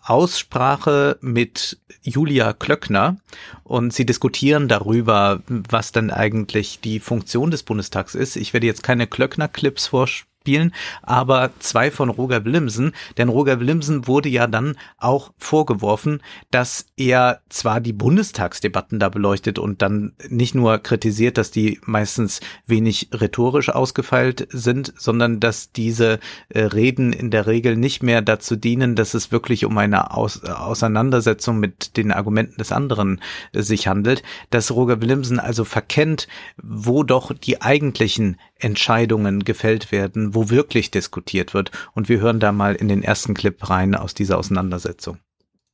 Aussprache 0.04 1.20
mit 1.22 1.80
Julia 2.02 2.54
Klöckner 2.54 3.18
und 3.64 3.94
sie 3.94 4.08
diskutieren 4.08 4.68
darüber, 4.68 5.44
was 5.48 5.92
dann 5.92 6.10
eigentlich 6.10 6.80
die 6.80 7.00
Funktion 7.00 7.52
des 7.52 7.62
Bundestags 7.62 8.16
ist. 8.16 8.36
Ich 8.36 8.54
werde 8.54 8.66
jetzt 8.66 8.82
keine 8.82 9.06
Klöckner-Clips 9.06 9.88
vorspielen 9.88 10.31
spielen, 10.42 10.74
aber 11.04 11.52
zwei 11.60 11.92
von 11.92 12.10
Roger 12.10 12.46
Willemsen, 12.46 12.94
denn 13.18 13.30
Roger 13.30 13.60
Willemsen 13.60 14.08
wurde 14.08 14.28
ja 14.28 14.48
dann 14.48 14.76
auch 14.98 15.32
vorgeworfen, 15.38 16.22
dass 16.50 16.88
er 16.98 17.42
zwar 17.50 17.80
die 17.80 17.94
Bundestagsdebatten 17.94 18.98
da 18.98 19.10
beleuchtet 19.10 19.60
und 19.60 19.84
dann 19.84 20.14
nicht 20.30 20.56
nur 20.56 20.80
kritisiert, 20.80 21.38
dass 21.38 21.52
die 21.52 21.80
meistens 21.86 22.40
wenig 22.66 23.10
rhetorisch 23.14 23.70
ausgefeilt 23.70 24.48
sind, 24.50 24.94
sondern 24.98 25.40
dass 25.40 25.72
diese 25.72 26.20
äh, 26.50 26.62
Reden 26.62 27.14
in 27.14 27.30
der 27.30 27.46
Regel 27.46 27.78
nicht 27.78 28.02
mehr 28.02 28.24
dazu 28.24 28.56
dienen, 28.56 28.96
dass 28.96 29.14
es 29.14 29.32
wirklich 29.32 29.66
um 29.66 29.78
eine 29.78 30.12
Aus 30.12 30.44
Auseinandersetzung 30.44 31.60
mit 31.60 31.98
den 31.98 32.12
Argumenten 32.12 32.58
des 32.58 32.72
anderen 32.72 33.22
äh, 33.54 33.62
sich 33.62 33.88
handelt, 33.88 34.24
dass 34.50 34.72
Roger 34.72 35.02
Willemsen 35.02 35.40
also 35.40 35.66
verkennt, 35.66 36.28
wo 36.58 37.04
doch 37.04 37.32
die 37.32 37.62
eigentlichen 37.62 38.38
Entscheidungen 38.64 39.44
gefällt 39.44 39.92
werden, 39.92 40.36
wo 40.36 40.50
wirklich 40.50 40.92
diskutiert 40.92 41.54
wird. 41.54 41.72
Und 41.94 42.10
wir 42.10 42.20
hören 42.20 42.40
da 42.40 42.52
mal 42.52 42.76
in 42.76 42.88
den 42.88 43.04
ersten 43.04 43.34
Clip 43.34 43.70
rein 43.70 43.96
aus 43.96 44.14
dieser 44.14 44.38
Auseinandersetzung. 44.38 45.20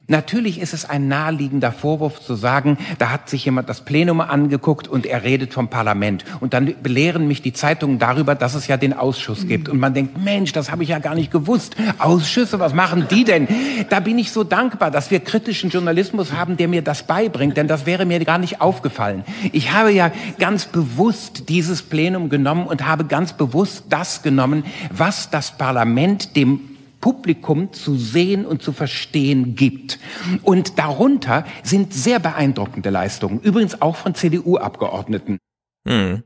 Natürlich 0.10 0.62
ist 0.62 0.74
es 0.74 0.90
ein 0.90 1.10
naheliegender 1.10 1.74
Vorwurf 1.74 2.22
zu 2.22 2.36
sagen, 2.36 2.78
da 2.98 3.10
hat 3.10 3.30
sich 3.30 3.44
jemand 3.44 3.68
das 3.68 3.82
Plenum 3.82 4.22
angeguckt 4.22 4.88
und 4.88 5.06
er 5.06 5.24
redet 5.24 5.54
vom 5.54 5.68
Parlament. 5.68 6.24
Und 6.40 6.54
dann 6.54 6.74
belehren 6.82 7.28
mich 7.28 7.42
die 7.42 7.52
Zeitungen 7.52 8.00
darüber, 8.00 8.34
dass 8.34 8.56
es 8.56 8.68
ja 8.68 8.78
den 8.78 8.94
Ausschuss 8.94 9.48
gibt. 9.50 9.68
Und 9.68 9.80
man 9.80 9.94
denkt, 9.94 10.18
Mensch, 10.24 10.54
das 10.54 10.72
habe 10.72 10.84
ich 10.84 10.90
ja 10.90 11.00
gar 11.00 11.14
nicht 11.14 11.30
gewusst. 11.30 11.76
Ausschüsse, 11.98 12.58
was 12.58 12.74
machen 12.74 13.08
die 13.12 13.26
denn? 13.26 13.50
Da 13.90 14.00
bin 14.00 14.18
ich 14.18 14.32
so 14.32 14.46
dankbar, 14.46 14.92
dass 14.92 15.12
wir 15.12 15.20
kritischen 15.20 15.72
Journalismus 15.72 16.32
haben, 16.32 16.56
der 16.56 16.70
mir 16.70 16.84
das 16.84 17.04
beibringt, 17.04 17.58
denn 17.58 17.68
das 17.68 17.86
wäre 17.86 18.06
mir 18.06 18.24
gar 18.24 18.38
nicht 18.38 18.62
aufgefallen. 18.62 19.26
Ich 19.52 19.74
habe 19.74 19.92
ja 19.92 20.12
ganz 20.40 20.68
bewusst 20.68 21.50
dieses 21.50 21.82
Plenum 21.82 22.30
genommen 22.30 22.66
und 22.66 22.88
habe 22.88 23.04
ganz 23.04 23.34
bewusst 23.34 23.84
das 23.90 24.22
genommen, 24.22 24.64
was 24.90 25.30
das 25.30 25.58
Parlament 25.58 26.38
dem 26.38 26.77
Publikum 27.00 27.74
zu 27.74 27.96
sehen 27.96 28.46
und 28.46 28.62
zu 28.62 28.74
verstehen 28.74 29.56
gibt. 29.56 30.00
Und 30.44 30.78
darunter 30.78 31.46
sind 31.64 31.94
sehr 31.94 32.20
beeindruckende 32.20 32.90
Leistungen, 32.90 33.40
übrigens 33.40 33.82
auch 33.82 33.96
von 33.96 34.16
CDU-Abgeordneten. 34.16 35.38
Mhm. 35.86 36.24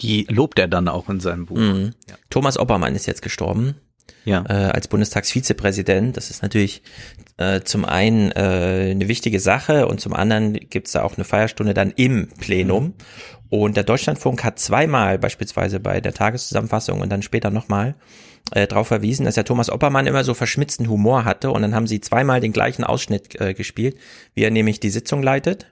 Die 0.00 0.26
lobt 0.28 0.58
er 0.58 0.68
dann 0.68 0.88
auch 0.88 1.08
in 1.08 1.20
seinem 1.20 1.46
Buch. 1.46 1.56
Mhm. 1.56 1.92
Ja. 2.08 2.16
Thomas 2.30 2.58
Oppermann 2.58 2.94
ist 2.94 3.06
jetzt 3.06 3.22
gestorben. 3.22 3.76
Ja. 4.26 4.44
Äh, 4.48 4.70
als 4.70 4.88
Bundestagsvizepräsident. 4.88 6.16
Das 6.16 6.30
ist 6.30 6.42
natürlich 6.42 6.82
äh, 7.36 7.60
zum 7.60 7.84
einen 7.84 8.32
äh, 8.32 8.90
eine 8.90 9.08
wichtige 9.08 9.40
Sache 9.40 9.86
und 9.86 10.00
zum 10.00 10.14
anderen 10.14 10.54
gibt 10.54 10.86
es 10.86 10.92
da 10.94 11.02
auch 11.02 11.16
eine 11.16 11.24
Feierstunde 11.24 11.74
dann 11.74 11.90
im 11.90 12.28
Plenum. 12.28 12.84
Mhm. 12.84 12.94
Und 13.50 13.76
der 13.76 13.84
Deutschlandfunk 13.84 14.42
hat 14.42 14.58
zweimal, 14.58 15.18
beispielsweise 15.18 15.78
bei 15.78 16.00
der 16.00 16.12
Tageszusammenfassung 16.12 17.00
und 17.00 17.10
dann 17.10 17.22
später 17.22 17.50
nochmal, 17.50 17.94
äh, 18.52 18.66
darauf 18.66 18.88
verwiesen, 18.88 19.24
dass 19.24 19.34
der 19.34 19.44
Thomas 19.44 19.70
Oppermann 19.70 20.06
immer 20.06 20.24
so 20.24 20.34
verschmitzten 20.34 20.88
Humor 20.88 21.24
hatte 21.24 21.50
und 21.50 21.62
dann 21.62 21.74
haben 21.74 21.86
sie 21.86 22.00
zweimal 22.00 22.40
den 22.40 22.52
gleichen 22.52 22.84
Ausschnitt 22.84 23.40
äh, 23.40 23.54
gespielt, 23.54 23.96
wie 24.34 24.42
er 24.42 24.50
nämlich 24.50 24.80
die 24.80 24.90
Sitzung 24.90 25.22
leitet 25.22 25.66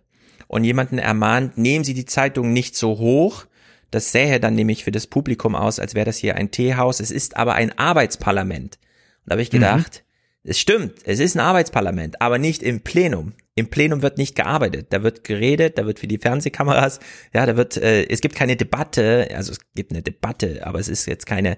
und 0.52 0.64
jemanden 0.64 0.99
ermahnt, 0.99 1.57
nehmen 1.57 1.83
Sie 1.83 1.95
die 1.95 2.05
Zeitung 2.05 2.52
nicht 2.52 2.76
so 2.76 2.99
hoch, 2.99 3.47
das 3.91 4.12
sähe 4.12 4.38
dann 4.38 4.55
nämlich 4.55 4.85
für 4.85 4.91
das 4.91 5.07
Publikum 5.07 5.55
aus, 5.55 5.79
als 5.79 5.95
wäre 5.95 6.05
das 6.07 6.19
hier 6.19 6.37
ein 6.37 6.50
Teehaus, 6.50 7.00
es 7.00 7.11
ist 7.11 7.37
aber 7.38 7.55
ein 7.55 7.79
Arbeitsparlament. 7.79 8.76
Und 8.76 8.81
da 9.25 9.33
habe 9.33 9.43
ich 9.43 9.50
mhm. 9.50 9.57
gedacht, 9.57 10.05
mhm. 10.43 10.50
es 10.50 10.59
stimmt, 10.59 10.95
es 11.05 11.21
ist 11.21 11.37
ein 11.37 11.41
Arbeitsparlament, 11.41 12.21
aber 12.21 12.38
nicht 12.38 12.62
im 12.62 12.81
Plenum. 12.81 13.33
Im 13.55 13.69
Plenum 13.69 14.02
wird 14.02 14.19
nicht 14.19 14.35
gearbeitet, 14.35 14.88
da 14.91 15.02
wird 15.02 15.25
geredet, 15.25 15.79
da 15.79 15.87
wird 15.87 15.99
für 16.00 16.07
die 16.07 16.19
Fernsehkameras, 16.19 17.00
ja, 17.35 17.47
da 17.47 17.57
wird, 17.57 17.79
äh, 17.79 18.05
es 18.05 18.21
gibt 18.21 18.35
keine 18.35 18.57
Debatte, 18.57 19.29
also 19.35 19.52
es 19.52 19.59
gibt 19.75 19.93
eine 19.93 20.02
Debatte, 20.02 20.67
aber 20.67 20.81
es 20.81 20.88
ist 20.88 21.07
jetzt 21.07 21.25
keine 21.25 21.57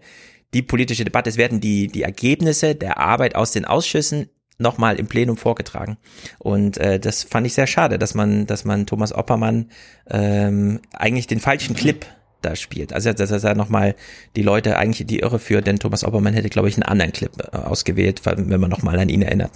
die 0.54 0.62
politische 0.62 1.04
Debatte. 1.04 1.28
Es 1.28 1.37
werden 1.37 1.61
die, 1.61 1.88
die 1.88 2.02
Ergebnisse 2.02 2.75
der 2.75 2.99
Arbeit 2.99 3.34
aus 3.34 3.52
den 3.52 3.64
Ausschüssen 3.64 4.28
nochmal 4.58 4.99
im 4.99 5.06
Plenum 5.06 5.37
vorgetragen. 5.37 5.99
Und 6.38 6.78
äh, 6.78 7.00
das 7.00 7.25
fand 7.25 7.46
ich 7.46 7.54
sehr 7.54 7.66
schade, 7.66 7.99
dass 7.99 8.14
man, 8.14 8.46
dass 8.46 8.64
man 8.64 8.87
Thomas 8.87 9.12
Oppermann 9.12 9.70
ähm, 10.08 10.80
eigentlich 10.92 11.26
den 11.26 11.40
falschen 11.40 11.75
Clip 11.75 12.06
da 12.40 12.56
spielt. 12.56 12.92
Also 12.92 13.12
dass 13.12 13.30
er 13.30 13.54
nochmal 13.54 13.96
die 14.37 14.42
Leute 14.42 14.76
eigentlich 14.76 15.00
in 15.00 15.06
die 15.08 15.20
Irre 15.20 15.38
führt, 15.38 15.66
denn 15.66 15.78
Thomas 15.78 16.04
Oppermann 16.04 16.34
hätte, 16.34 16.50
glaube 16.50 16.68
ich, 16.68 16.76
einen 16.76 16.84
anderen 16.84 17.12
Clip 17.12 17.32
äh, 17.52 17.56
ausgewählt, 17.56 18.20
wenn 18.25 18.61
man 18.61 18.70
nochmal 18.70 18.99
an 18.99 19.08
ihn 19.08 19.23
erinnert. 19.23 19.52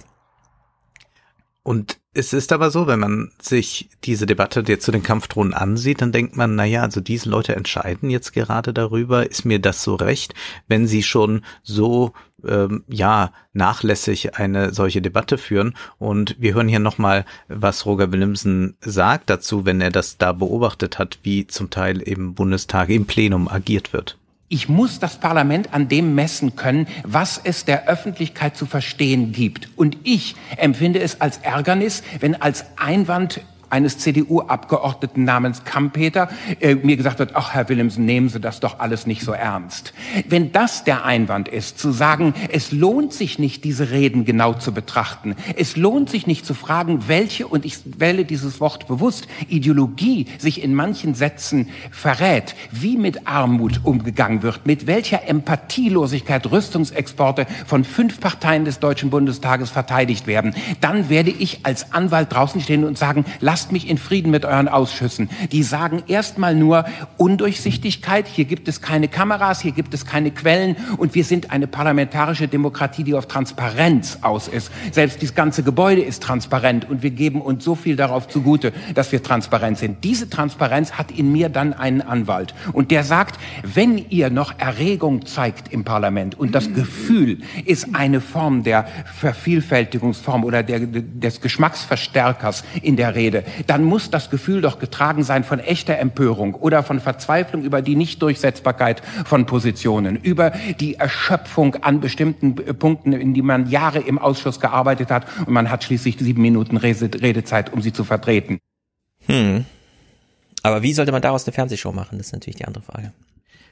Und 1.63 1.99
es 2.13 2.33
ist 2.33 2.51
aber 2.51 2.71
so, 2.71 2.87
wenn 2.87 2.99
man 2.99 3.31
sich 3.39 3.89
diese 4.03 4.25
Debatte 4.25 4.63
jetzt 4.67 4.85
zu 4.85 4.91
den 4.91 5.03
Kampfdrohnen 5.03 5.53
ansieht, 5.53 6.01
dann 6.01 6.11
denkt 6.11 6.35
man, 6.35 6.55
na 6.55 6.65
ja, 6.65 6.81
also 6.81 7.01
diese 7.01 7.29
Leute 7.29 7.55
entscheiden 7.55 8.09
jetzt 8.09 8.33
gerade 8.33 8.73
darüber, 8.73 9.29
ist 9.29 9.45
mir 9.45 9.59
das 9.59 9.83
so 9.83 9.95
recht, 9.95 10.33
wenn 10.67 10.87
sie 10.87 11.03
schon 11.03 11.43
so 11.61 12.13
ähm, 12.47 12.83
ja 12.87 13.31
nachlässig 13.53 14.35
eine 14.35 14.73
solche 14.73 15.01
Debatte 15.01 15.37
führen. 15.37 15.75
Und 15.97 16.35
wir 16.39 16.53
hören 16.53 16.67
hier 16.67 16.79
nochmal, 16.79 17.25
was 17.47 17.85
Roger 17.85 18.11
Willemsen 18.11 18.77
sagt 18.81 19.29
dazu, 19.29 19.65
wenn 19.65 19.81
er 19.81 19.91
das 19.91 20.17
da 20.17 20.33
beobachtet 20.33 20.99
hat, 20.99 21.19
wie 21.23 21.47
zum 21.47 21.69
Teil 21.69 22.01
im 22.01 22.33
Bundestag 22.35 22.89
im 22.89 23.05
Plenum 23.05 23.47
agiert 23.47 23.93
wird. 23.93 24.18
Ich 24.51 24.67
muss 24.67 24.97
das 24.97 25.17
Parlament 25.17 25.75
an 25.75 25.87
dem 25.89 26.15
messen 26.15 26.55
können, 26.55 26.87
was 27.03 27.39
es 27.43 27.65
der 27.65 27.87
Öffentlichkeit 27.87 28.57
zu 28.57 28.65
verstehen 28.65 29.31
gibt. 29.31 29.69
Und 29.75 29.97
ich 30.03 30.35
empfinde 30.57 30.99
es 30.99 31.21
als 31.21 31.37
Ärgernis, 31.37 32.01
wenn 32.19 32.33
als 32.33 32.65
Einwand 32.75 33.41
eines 33.69 33.97
CDU-Abgeordneten 33.97 35.23
namens 35.23 35.63
Kampeter 35.63 36.29
äh, 36.59 36.75
mir 36.75 36.97
gesagt 36.97 37.19
wird, 37.19 37.31
ach 37.35 37.53
Herr 37.53 37.69
Willemsen, 37.69 38.05
nehmen 38.05 38.29
Sie 38.29 38.39
das 38.39 38.59
doch 38.59 38.79
alles 38.79 39.05
nicht 39.05 39.21
so 39.21 39.31
ernst. 39.31 39.93
Wenn 40.27 40.51
das 40.51 40.83
der 40.83 41.05
Einwand 41.05 41.47
ist, 41.47 41.79
zu 41.79 41.91
sagen, 41.91 42.33
es 42.51 42.71
lohnt 42.71 43.13
sich 43.13 43.39
nicht, 43.39 43.63
diese 43.63 43.91
Reden 43.91 44.25
genau 44.25 44.53
zu 44.53 44.73
betrachten, 44.73 45.35
es 45.55 45.75
lohnt 45.75 46.09
sich 46.09 46.27
nicht 46.27 46.45
zu 46.45 46.53
fragen, 46.53 47.07
welche, 47.07 47.47
und 47.47 47.65
ich 47.65 47.79
wähle 47.97 48.25
dieses 48.25 48.59
Wort 48.59 48.87
bewusst, 48.87 49.27
Ideologie 49.47 50.27
sich 50.37 50.63
in 50.63 50.73
manchen 50.73 51.13
Sätzen 51.13 51.69
verrät, 51.91 52.55
wie 52.71 52.97
mit 52.97 53.27
Armut 53.27 53.81
umgegangen 53.83 54.43
wird, 54.43 54.65
mit 54.65 54.87
welcher 54.87 55.27
Empathielosigkeit 55.27 56.49
Rüstungsexporte 56.51 57.45
von 57.65 57.83
fünf 57.83 58.19
Parteien 58.19 58.65
des 58.65 58.79
Deutschen 58.79 59.09
Bundestages 59.09 59.69
verteidigt 59.69 60.27
werden, 60.27 60.55
dann 60.81 61.09
werde 61.09 61.31
ich 61.31 61.59
als 61.63 61.93
Anwalt 61.93 62.31
draußen 62.31 62.61
stehen 62.61 62.83
und 62.83 62.97
sagen, 62.97 63.25
lass 63.39 63.58
lasst 63.59 63.73
mich 63.73 63.89
in 63.89 63.97
Frieden 63.97 64.31
mit 64.31 64.45
euren 64.45 64.69
Ausschüssen. 64.69 65.29
Die 65.51 65.63
sagen 65.63 66.01
erstmal 66.07 66.55
nur 66.55 66.85
Undurchsichtigkeit, 67.17 68.25
hier 68.25 68.45
gibt 68.45 68.69
es 68.69 68.81
keine 68.81 69.09
Kameras, 69.09 69.59
hier 69.59 69.73
gibt 69.73 69.93
es 69.93 70.05
keine 70.05 70.31
Quellen 70.31 70.77
und 70.95 71.13
wir 71.13 71.25
sind 71.25 71.51
eine 71.51 71.67
parlamentarische 71.67 72.47
Demokratie, 72.47 73.03
die 73.03 73.15
auf 73.15 73.25
Transparenz 73.25 74.19
aus 74.21 74.47
ist. 74.47 74.71
Selbst 74.93 75.21
das 75.21 75.35
ganze 75.35 75.61
Gebäude 75.61 76.01
ist 76.01 76.23
transparent 76.23 76.89
und 76.89 77.03
wir 77.03 77.09
geben 77.09 77.41
uns 77.41 77.65
so 77.65 77.75
viel 77.75 77.97
darauf 77.97 78.29
zugute, 78.29 78.71
dass 78.95 79.11
wir 79.11 79.21
transparent 79.21 79.77
sind. 79.77 80.05
Diese 80.05 80.29
Transparenz 80.29 80.93
hat 80.93 81.11
in 81.11 81.29
mir 81.29 81.49
dann 81.49 81.73
einen 81.73 82.01
Anwalt 82.01 82.53
und 82.71 82.91
der 82.91 83.03
sagt, 83.03 83.37
wenn 83.63 83.97
ihr 84.09 84.29
noch 84.29 84.57
Erregung 84.57 85.25
zeigt 85.25 85.73
im 85.73 85.83
Parlament 85.83 86.39
und 86.39 86.55
das 86.55 86.73
Gefühl 86.73 87.39
ist 87.65 87.89
eine 87.93 88.21
Form 88.21 88.63
der 88.63 88.87
Vervielfältigungsform 89.15 90.45
oder 90.45 90.63
der, 90.63 90.79
des 90.79 91.41
Geschmacksverstärkers 91.41 92.63
in 92.81 92.95
der 92.95 93.15
Rede, 93.15 93.43
dann 93.67 93.83
muss 93.83 94.09
das 94.09 94.29
Gefühl 94.29 94.61
doch 94.61 94.79
getragen 94.79 95.23
sein 95.23 95.43
von 95.43 95.59
echter 95.59 95.97
Empörung 95.97 96.55
oder 96.55 96.83
von 96.83 96.99
Verzweiflung 96.99 97.63
über 97.63 97.81
die 97.81 97.95
Nichtdurchsetzbarkeit 97.95 99.01
von 99.25 99.45
Positionen, 99.45 100.15
über 100.15 100.51
die 100.79 100.95
Erschöpfung 100.95 101.75
an 101.75 101.99
bestimmten 101.99 102.55
Punkten, 102.55 103.13
in 103.13 103.33
die 103.33 103.41
man 103.41 103.69
Jahre 103.69 103.99
im 103.99 104.19
Ausschuss 104.19 104.59
gearbeitet 104.59 105.11
hat 105.11 105.25
und 105.39 105.53
man 105.53 105.69
hat 105.69 105.83
schließlich 105.83 106.17
sieben 106.19 106.41
Minuten 106.41 106.77
Redezeit, 106.77 107.73
um 107.73 107.81
sie 107.81 107.93
zu 107.93 108.03
vertreten. 108.03 108.59
Hm. 109.25 109.65
Aber 110.63 110.81
wie 110.81 110.93
sollte 110.93 111.11
man 111.11 111.21
daraus 111.21 111.45
eine 111.45 111.53
Fernsehshow 111.53 111.91
machen? 111.91 112.17
Das 112.17 112.27
ist 112.27 112.33
natürlich 112.33 112.57
die 112.57 112.65
andere 112.65 112.83
Frage. 112.83 113.13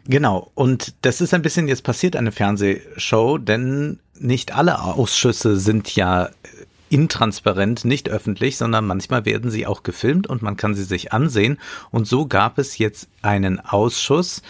Genau, 0.06 0.52
und 0.56 0.94
das 1.02 1.20
ist 1.20 1.34
ein 1.34 1.42
bisschen 1.42 1.68
jetzt 1.68 1.84
passiert, 1.84 2.16
eine 2.16 2.32
Fernsehshow, 2.32 3.38
denn 3.38 4.00
nicht 4.18 4.56
alle 4.56 4.82
Ausschüsse 4.82 5.58
sind 5.58 5.94
ja 5.96 6.30
intransparent, 6.90 7.86
nicht 7.86 8.10
öffentlich, 8.10 8.58
sondern 8.58 8.86
manchmal 8.86 9.26
werden 9.26 9.52
sie 9.52 9.66
auch 9.66 9.84
gefilmt 9.84 10.28
und 10.28 10.42
man 10.42 10.58
kann 10.58 10.76
sie 10.76 10.84
sich 10.84 11.14
ansehen. 11.14 11.58
Und 11.92 12.08
so 12.08 12.28
gab 12.28 12.58
es 12.58 12.78
jetzt 12.78 13.10
einen 13.22 13.60
Ausschuss 13.60 14.42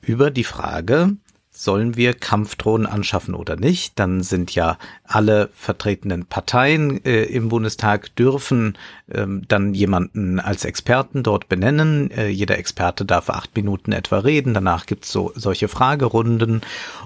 über 0.00 0.30
die 0.30 0.44
Frage, 0.44 1.16
sollen 1.54 1.96
wir 1.96 2.14
Kampfdrohnen 2.14 2.86
anschaffen 2.86 3.34
oder 3.34 3.56
nicht? 3.56 3.98
Dann 3.98 4.22
sind 4.22 4.54
ja 4.54 4.78
alle 5.04 5.50
vertretenen 5.54 6.24
Parteien 6.24 7.04
äh, 7.04 7.24
im 7.24 7.50
Bundestag 7.50 8.16
dürfen 8.16 8.78
ähm, 9.12 9.42
dann 9.48 9.74
jemanden 9.74 10.40
als 10.40 10.64
Experten 10.64 11.22
dort 11.22 11.48
benennen. 11.48 12.10
Äh, 12.10 12.28
jeder 12.28 12.58
Experte 12.58 13.04
darf 13.04 13.28
acht 13.28 13.54
Minuten 13.54 13.92
etwa 13.92 14.18
reden. 14.18 14.54
Danach 14.54 14.86
gibt's 14.86 15.12
so 15.12 15.32
solche 15.34 15.68
Fragerunden 15.68 16.62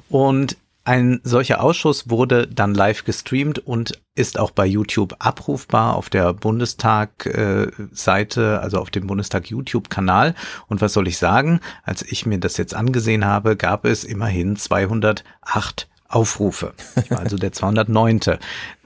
und 0.08 0.56
ein 0.87 1.21
solcher 1.25 1.62
Ausschuss 1.62 2.09
wurde 2.09 2.47
dann 2.47 2.73
live 2.73 3.05
gestreamt 3.05 3.59
und 3.59 4.00
ist 4.14 4.38
auch 4.38 4.52
bei 4.52 4.64
YouTube 4.64 5.16
abrufbar 5.19 5.97
auf 5.97 6.09
der 6.11 6.33
Bundestag-Seite, 6.33 8.40
äh, 8.40 8.62
also 8.62 8.78
auf 8.78 8.90
dem 8.90 9.09
Bundestag 9.09 9.50
YouTube-Kanal. 9.50 10.37
Und 10.69 10.81
was 10.81 10.93
soll 10.93 11.09
ich 11.09 11.19
sagen? 11.19 11.59
Als 11.83 12.02
ich 12.02 12.25
mir 12.25 12.38
das 12.38 12.57
jetzt 12.57 12.75
angesehen 12.75 13.25
habe, 13.25 13.57
gab 13.57 13.85
es 13.85 14.05
immerhin 14.05 14.55
208 14.55 15.88
Aufrufe. 16.09 16.73
Ich 17.02 17.11
war 17.11 17.19
also 17.19 17.37
der 17.37 17.50
209. 17.50 18.38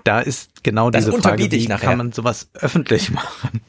Da 0.04 0.21
ist 0.21 0.62
genau 0.62 0.90
diese 0.90 1.12
Frage, 1.12 1.50
wie 1.50 1.66
kann 1.66 1.99
man 1.99 2.12
sowas 2.12 2.49
öffentlich 2.54 3.11
machen? 3.12 3.61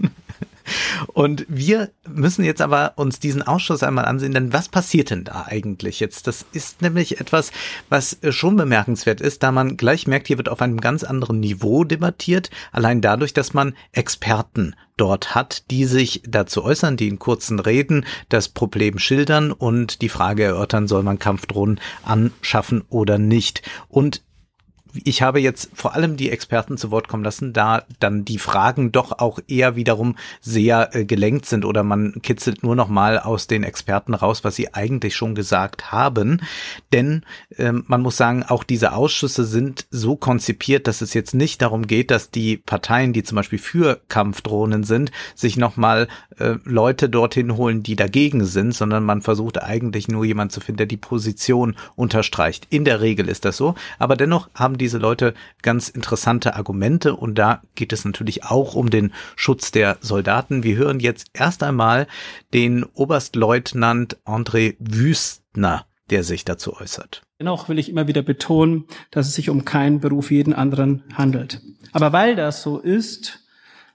Und 1.08 1.46
wir 1.48 1.92
müssen 2.08 2.44
jetzt 2.44 2.62
aber 2.62 2.94
uns 2.96 3.20
diesen 3.20 3.42
Ausschuss 3.42 3.84
einmal 3.84 4.06
ansehen, 4.06 4.34
denn 4.34 4.54
was 4.54 4.70
passiert 4.70 5.10
denn 5.10 5.24
da 5.24 5.46
eigentlich 5.48 6.00
jetzt? 6.00 6.28
Das 6.28 6.46
ist 6.52 6.82
nämlich 6.82 7.20
etwas, 7.20 7.52
was 7.90 8.18
schon 8.30 8.56
bemerkenswert 8.56 9.22
ist, 9.22 9.44
da 9.44 9.52
man 9.52 9.78
gleich 9.78 10.08
merkt, 10.08 10.28
hier 10.28 10.38
wird 10.38 10.50
auf 10.50 10.62
einem 10.62 10.82
ganz 10.82 11.04
anderen 11.04 11.40
Niveau 11.40 11.84
debattiert, 11.84 12.50
allein 12.72 13.02
dadurch, 13.02 13.34
dass 13.34 13.54
man 13.54 13.76
Experten 13.92 14.76
dort 14.98 15.34
hat, 15.34 15.72
die 15.72 15.86
sich 15.86 16.22
dazu 16.28 16.64
äußern, 16.64 16.98
die 16.98 17.08
in 17.08 17.18
kurzen 17.18 17.60
Reden 17.60 18.06
das 18.30 18.50
Problem 18.50 19.00
schildern 19.00 19.52
und 19.52 20.02
die 20.02 20.10
Frage 20.10 20.44
erörtern, 20.44 20.88
soll 20.88 21.02
man 21.02 21.18
Kampfdrohnen 21.18 21.80
anschaffen 22.04 22.84
oder 22.90 23.18
nicht. 23.18 23.64
Und 23.88 24.22
ich 24.94 25.22
habe 25.22 25.40
jetzt 25.40 25.70
vor 25.74 25.94
allem 25.96 26.18
die 26.18 26.30
Experten 26.30 26.78
zu 26.78 26.92
Wort 26.92 27.08
kommen 27.08 27.24
lassen, 27.24 27.54
da 27.54 27.84
dann 28.00 28.26
die 28.26 28.38
Fragen 28.38 28.92
doch 28.92 29.20
auch 29.20 29.40
eher 29.48 29.76
wiederum 29.76 30.16
sehr 30.42 30.96
äh, 30.96 31.06
gelenkt 31.06 31.46
sind 31.46 31.66
oder 31.66 31.84
man 31.84 32.22
kitzelt 32.22 32.64
nur 32.64 32.76
noch 32.76 32.88
mal 32.88 33.20
aus 33.20 33.48
den 33.48 33.64
Experten 33.64 34.14
raus, 34.14 34.44
was 34.44 34.56
sie 34.56 34.74
eigentlich 34.74 35.16
schon 35.16 35.36
gesagt 35.36 35.92
haben. 35.92 36.42
Denn 36.92 37.24
ähm, 37.58 37.84
man 37.88 38.02
muss 38.02 38.18
sagen, 38.18 38.44
auch 38.44 38.64
diese 38.64 38.94
Ausschüsse 38.94 39.46
sind 39.46 39.86
so 39.92 40.16
konzipiert, 40.16 40.88
dass 40.88 41.02
es 41.02 41.14
jetzt 41.14 41.34
nicht 41.34 41.62
darum 41.62 41.88
geht, 41.88 42.12
dass 42.12 42.32
die 42.32 42.58
Parteien, 42.58 43.14
die 43.14 43.24
zum 43.24 43.38
Beispiel 43.38 43.60
für 43.60 44.02
Kampfdrohnen 44.08 44.84
sind, 44.84 45.12
sich 45.36 45.58
noch 45.58 45.78
mal 45.78 46.08
äh, 46.38 46.56
Leute 46.64 47.10
dorthin 47.10 47.56
holen, 47.56 47.84
die 47.84 47.96
dagegen 47.96 48.46
sind, 48.46 48.74
sondern 48.74 49.04
man 49.04 49.22
versucht 49.22 49.62
eigentlich 49.62 50.08
nur 50.08 50.26
jemand 50.26 50.52
zu 50.52 50.60
finden, 50.60 50.78
der 50.78 50.88
die 50.88 50.98
Position 50.98 51.76
unterstreicht. 51.96 52.68
In 52.70 52.86
der 52.86 53.02
Regel 53.02 53.30
ist 53.30 53.46
das 53.46 53.58
so, 53.58 53.76
aber 54.00 54.16
dennoch 54.16 54.50
haben 54.54 54.78
diese 54.82 54.98
Leute 54.98 55.34
ganz 55.62 55.88
interessante 55.88 56.56
Argumente 56.56 57.16
und 57.16 57.36
da 57.36 57.62
geht 57.76 57.94
es 57.94 58.04
natürlich 58.04 58.44
auch 58.44 58.76
um 58.76 58.90
den 58.90 59.14
Schutz 59.36 59.72
der 59.72 59.98
Soldaten. 60.02 60.64
Wir 60.64 60.76
hören 60.76 61.00
jetzt 61.00 61.28
erst 61.34 61.64
einmal 61.64 62.08
den 62.54 62.84
Oberstleutnant 62.84 64.18
André 64.26 64.76
Wüstner, 64.80 65.86
der 66.10 66.24
sich 66.24 66.44
dazu 66.44 66.74
äußert. 66.74 67.22
Dennoch 67.40 67.70
will 67.70 67.80
ich 67.80 67.90
immer 67.90 68.08
wieder 68.08 68.22
betonen, 68.22 68.86
dass 69.12 69.28
es 69.28 69.36
sich 69.36 69.50
um 69.50 69.64
keinen 69.64 70.00
Beruf 70.00 70.32
jeden 70.32 70.54
anderen 70.54 71.04
handelt. 71.14 71.62
Aber 71.94 72.12
weil 72.12 72.36
das 72.36 72.62
so 72.62 72.80
ist, 72.80 73.40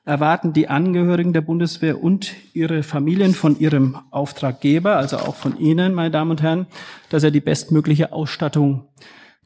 erwarten 0.06 0.52
die 0.52 0.68
Angehörigen 0.68 1.32
der 1.32 1.40
Bundeswehr 1.40 2.02
und 2.02 2.32
ihre 2.54 2.82
Familien 2.82 3.34
von 3.34 3.58
ihrem 3.58 3.98
Auftraggeber, 4.10 4.96
also 4.96 5.18
auch 5.18 5.34
von 5.34 5.58
Ihnen, 5.58 5.94
meine 5.94 6.12
Damen 6.12 6.30
und 6.30 6.42
Herren, 6.42 6.66
dass 7.10 7.24
er 7.24 7.32
die 7.32 7.40
bestmögliche 7.40 8.12
Ausstattung 8.12 8.86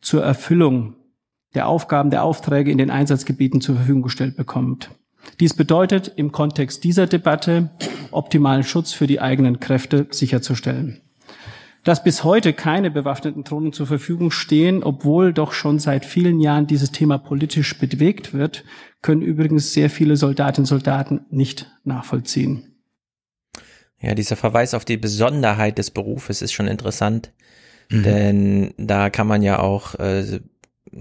zur 0.03 0.23
Erfüllung 0.23 0.97
der 1.55 1.67
Aufgaben, 1.69 2.11
der 2.11 2.25
Aufträge 2.25 2.71
in 2.71 2.79
den 2.79 2.91
Einsatzgebieten 2.91 3.61
zur 3.61 3.77
Verfügung 3.77 4.03
gestellt 4.03 4.37
bekommt. 4.37 4.91
Dies 5.39 5.55
bedeutet 5.55 6.13
im 6.17 6.33
Kontext 6.33 6.85
dieser 6.85 7.07
Debatte 7.07 7.71
optimalen 8.11 8.65
Schutz 8.65 8.93
für 8.93 9.07
die 9.07 9.21
eigenen 9.21 9.61
Kräfte 9.61 10.07
sicherzustellen. 10.11 11.01
Dass 11.85 12.05
bis 12.05 12.25
heute 12.25 12.53
keine 12.53 12.91
bewaffneten 12.91 13.43
Drohnen 13.43 13.73
zur 13.73 13.87
Verfügung 13.87 14.31
stehen, 14.31 14.83
obwohl 14.83 15.33
doch 15.33 15.53
schon 15.53 15.79
seit 15.79 16.05
vielen 16.05 16.39
Jahren 16.39 16.67
dieses 16.67 16.93
Thema 16.93 17.17
politisch 17.17 17.79
bewegt 17.79 18.35
wird, 18.35 18.65
können 19.01 19.23
übrigens 19.23 19.73
sehr 19.73 19.89
viele 19.89 20.17
Soldatinnen 20.17 20.65
und 20.65 20.69
Soldaten 20.69 21.25
nicht 21.31 21.71
nachvollziehen. 21.85 22.71
Ja, 23.99 24.15
dieser 24.15 24.37
Verweis 24.37 24.75
auf 24.75 24.85
die 24.85 24.99
Besonderheit 24.99 25.79
des 25.79 25.91
Berufes 25.91 26.43
ist 26.43 26.53
schon 26.53 26.69
interessant, 26.69 27.33
mhm. 27.91 28.03
denn 28.03 28.75
da 28.77 29.09
kann 29.09 29.27
man 29.27 29.43
ja 29.43 29.59
auch 29.59 29.95
äh, 29.95 30.41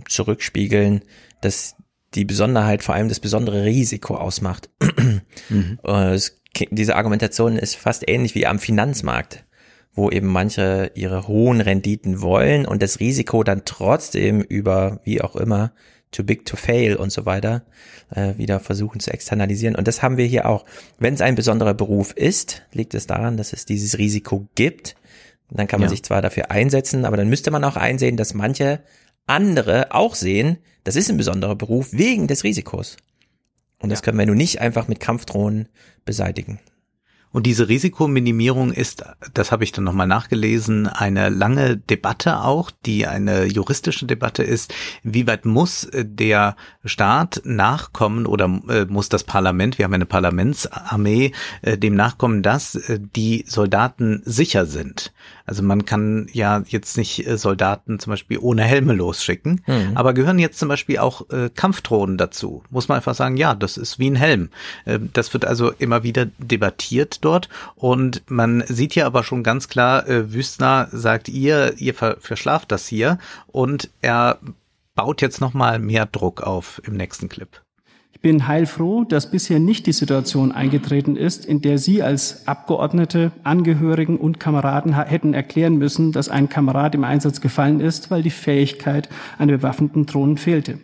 zurückspiegeln, 0.07 1.03
dass 1.41 1.75
die 2.15 2.25
Besonderheit 2.25 2.83
vor 2.83 2.95
allem 2.95 3.09
das 3.09 3.19
besondere 3.19 3.65
Risiko 3.65 4.15
ausmacht. 4.15 4.69
mhm. 5.49 5.79
Äh, 5.85 6.13
es, 6.13 6.41
diese 6.71 6.95
Argumentation 6.95 7.55
ist 7.57 7.75
fast 7.75 8.07
ähnlich 8.07 8.35
wie 8.35 8.47
am 8.47 8.59
Finanzmarkt, 8.59 9.45
wo 9.93 10.09
eben 10.09 10.27
manche 10.27 10.91
ihre 10.95 11.27
hohen 11.27 11.61
Renditen 11.61 12.21
wollen 12.21 12.65
und 12.65 12.81
das 12.81 12.99
Risiko 12.99 13.43
dann 13.43 13.63
trotzdem 13.65 14.41
über, 14.41 14.99
wie 15.03 15.21
auch 15.21 15.35
immer, 15.35 15.71
too 16.11 16.23
big 16.23 16.45
to 16.45 16.55
fail 16.55 16.95
und 16.95 17.11
so 17.11 17.25
weiter, 17.25 17.63
äh, 18.09 18.35
wieder 18.37 18.59
versuchen 18.59 18.99
zu 18.99 19.11
externalisieren. 19.11 19.75
Und 19.75 19.87
das 19.87 20.01
haben 20.01 20.17
wir 20.17 20.25
hier 20.25 20.47
auch. 20.47 20.65
Wenn 20.97 21.13
es 21.13 21.21
ein 21.21 21.35
besonderer 21.35 21.75
Beruf 21.75 22.13
ist, 22.13 22.63
liegt 22.73 22.95
es 22.95 23.05
daran, 23.07 23.37
dass 23.37 23.53
es 23.53 23.65
dieses 23.65 23.97
Risiko 23.97 24.47
gibt. 24.55 24.95
Dann 25.51 25.67
kann 25.67 25.79
man 25.79 25.87
ja. 25.87 25.91
sich 25.91 26.03
zwar 26.03 26.21
dafür 26.21 26.51
einsetzen, 26.51 27.05
aber 27.05 27.17
dann 27.17 27.29
müsste 27.29 27.51
man 27.51 27.63
auch 27.63 27.75
einsehen, 27.75 28.17
dass 28.17 28.33
manche 28.33 28.81
andere 29.29 29.93
auch 29.93 30.15
sehen, 30.15 30.57
das 30.83 30.95
ist 30.95 31.09
ein 31.09 31.17
besonderer 31.17 31.55
Beruf 31.55 31.89
wegen 31.91 32.27
des 32.27 32.43
Risikos. 32.43 32.97
Und 33.79 33.89
das 33.89 34.01
können 34.01 34.17
wir 34.17 34.25
nun 34.25 34.37
nicht 34.37 34.59
einfach 34.59 34.87
mit 34.87 34.99
Kampfdrohnen 34.99 35.69
beseitigen. 36.03 36.59
Und 37.31 37.45
diese 37.45 37.69
Risikominimierung 37.69 38.71
ist, 38.71 39.03
das 39.35 39.51
habe 39.51 39.63
ich 39.63 39.71
dann 39.71 39.83
nochmal 39.83 40.07
nachgelesen, 40.07 40.87
eine 40.87 41.29
lange 41.29 41.77
Debatte 41.77 42.41
auch, 42.41 42.71
die 42.71 43.05
eine 43.05 43.45
juristische 43.45 44.07
Debatte 44.07 44.41
ist. 44.41 44.73
Wie 45.03 45.27
weit 45.27 45.45
muss 45.45 45.83
äh, 45.83 46.05
der 46.05 46.55
Staat 46.85 47.41
nachkommen 47.45 48.25
oder 48.25 48.45
äh, 48.67 48.85
muss 48.85 49.09
das 49.09 49.23
Parlament, 49.23 49.77
wir 49.77 49.85
haben 49.85 49.93
eine 49.93 50.07
Parlamentsarmee, 50.07 51.31
äh, 51.61 51.77
dem 51.77 51.93
nachkommen, 51.93 52.41
dass 52.41 52.79
die 52.89 53.45
Soldaten 53.47 54.23
sicher 54.25 54.65
sind? 54.65 55.13
Also 55.49 55.63
man 55.63 55.85
kann 55.85 56.27
ja 56.31 56.63
jetzt 56.67 56.95
nicht 56.97 57.25
Soldaten 57.27 57.99
zum 57.99 58.11
Beispiel 58.11 58.37
ohne 58.39 58.63
Helme 58.63 58.93
losschicken, 58.93 59.63
mhm. 59.65 59.91
aber 59.95 60.13
gehören 60.13 60.37
jetzt 60.37 60.59
zum 60.59 60.69
Beispiel 60.69 60.99
auch 60.99 61.25
Kampfdrohnen 61.55 62.17
dazu? 62.17 62.63
Muss 62.69 62.87
man 62.87 62.97
einfach 62.97 63.15
sagen, 63.15 63.35
ja, 63.35 63.55
das 63.55 63.77
ist 63.77 63.97
wie 63.97 64.09
ein 64.09 64.15
Helm. 64.15 64.49
Das 65.13 65.33
wird 65.33 65.45
also 65.45 65.71
immer 65.71 66.03
wieder 66.03 66.27
debattiert 66.37 67.23
dort. 67.25 67.49
Und 67.75 68.21
man 68.29 68.63
sieht 68.67 68.93
hier 68.93 69.05
aber 69.05 69.23
schon 69.23 69.43
ganz 69.43 69.67
klar, 69.67 70.07
äh, 70.07 70.33
Wüstner 70.33 70.87
sagt 70.91 71.29
ihr, 71.29 71.73
ihr 71.77 71.93
ver 71.93 72.17
verschlaft 72.19 72.71
das 72.71 72.87
hier 72.87 73.17
und 73.47 73.89
er 74.01 74.39
baut 74.95 75.21
jetzt 75.21 75.41
nochmal 75.41 75.79
mehr 75.79 76.05
Druck 76.05 76.41
auf 76.41 76.81
im 76.85 76.95
nächsten 76.95 77.29
Clip. 77.29 77.61
Ich 78.19 78.23
bin 78.23 78.49
heilfroh, 78.49 79.05
dass 79.05 79.31
bisher 79.31 79.59
nicht 79.59 79.85
die 79.85 79.93
Situation 79.93 80.51
eingetreten 80.51 81.15
ist, 81.15 81.45
in 81.45 81.61
der 81.61 81.77
Sie 81.77 82.03
als 82.03 82.45
Abgeordnete, 82.49 83.31
Angehörigen 83.45 84.17
und 84.17 84.41
Kameraden 84.41 84.93
hätten 84.93 85.33
erklären 85.33 85.77
müssen, 85.77 86.11
dass 86.11 86.27
ein 86.27 86.49
Kamerad 86.49 86.95
im 86.95 87.05
Einsatz 87.05 87.39
gefallen 87.39 87.79
ist, 87.79 88.11
weil 88.11 88.21
die 88.21 88.29
Fähigkeit 88.29 89.07
an 89.37 89.47
bewaffneten 89.47 90.05
Drohnen 90.05 90.35
fehlte. 90.35 90.79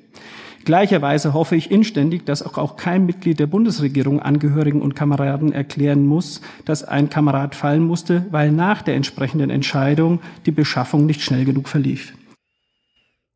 Gleicherweise 0.64 1.34
hoffe 1.34 1.58
ich 1.58 1.72
inständig, 1.72 2.26
dass 2.26 2.42
auch, 2.42 2.78
kein 2.78 3.06
Mitglied 3.06 3.38
der 3.38 3.48
Bundesregierung 3.48 4.22
Angehörigen 4.22 4.82
und 4.82 4.96
Kameraden 4.96 5.52
erklären 5.52 6.06
muss, 6.06 6.40
dass 6.64 6.86
ein 6.86 7.10
Kamerad 7.10 7.54
fallen 7.54 7.84
musste, 7.84 8.26
weil 8.32 8.50
nach 8.50 8.82
der 8.82 8.96
entsprechenden 8.96 9.50
Entscheidung 9.50 10.22
die 10.46 10.52
Beschaffung 10.52 11.06
nicht 11.06 11.22
schnell 11.22 11.44
genug 11.44 11.68
verlief. 11.68 12.14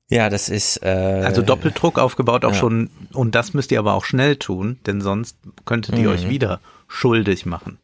Ja, 0.09 0.29
das 0.29 0.49
ist 0.49 0.83
äh, 0.83 0.87
also 0.87 1.43
Doppeldruck 1.43 1.99
aufgebaut 1.99 2.43
auch 2.43 2.53
ja. 2.53 2.57
schon 2.57 2.89
und 3.13 3.35
das 3.35 3.53
müsst 3.53 3.71
ihr 3.71 3.79
aber 3.79 3.93
auch 3.93 4.05
schnell 4.05 4.37
tun, 4.37 4.79
denn 4.85 5.01
sonst 5.01 5.37
könntet 5.65 5.95
ihr 5.97 6.09
mhm. 6.09 6.15
euch 6.15 6.29
wieder 6.29 6.59
schuldig 6.87 7.45
machen. 7.45 7.77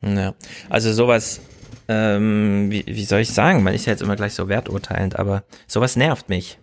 Ja, 0.00 0.34
also 0.70 0.92
sowas, 0.92 1.40
ähm, 1.88 2.70
wie, 2.70 2.84
wie 2.86 3.04
soll 3.04 3.20
ich 3.20 3.32
sagen? 3.32 3.64
Man 3.64 3.74
ist 3.74 3.86
ja 3.86 3.92
jetzt 3.92 4.02
immer 4.02 4.14
gleich 4.14 4.34
so 4.34 4.48
werturteilend, 4.48 5.18
aber 5.18 5.42
sowas 5.66 5.96
nervt 5.96 6.28
mich, 6.28 6.58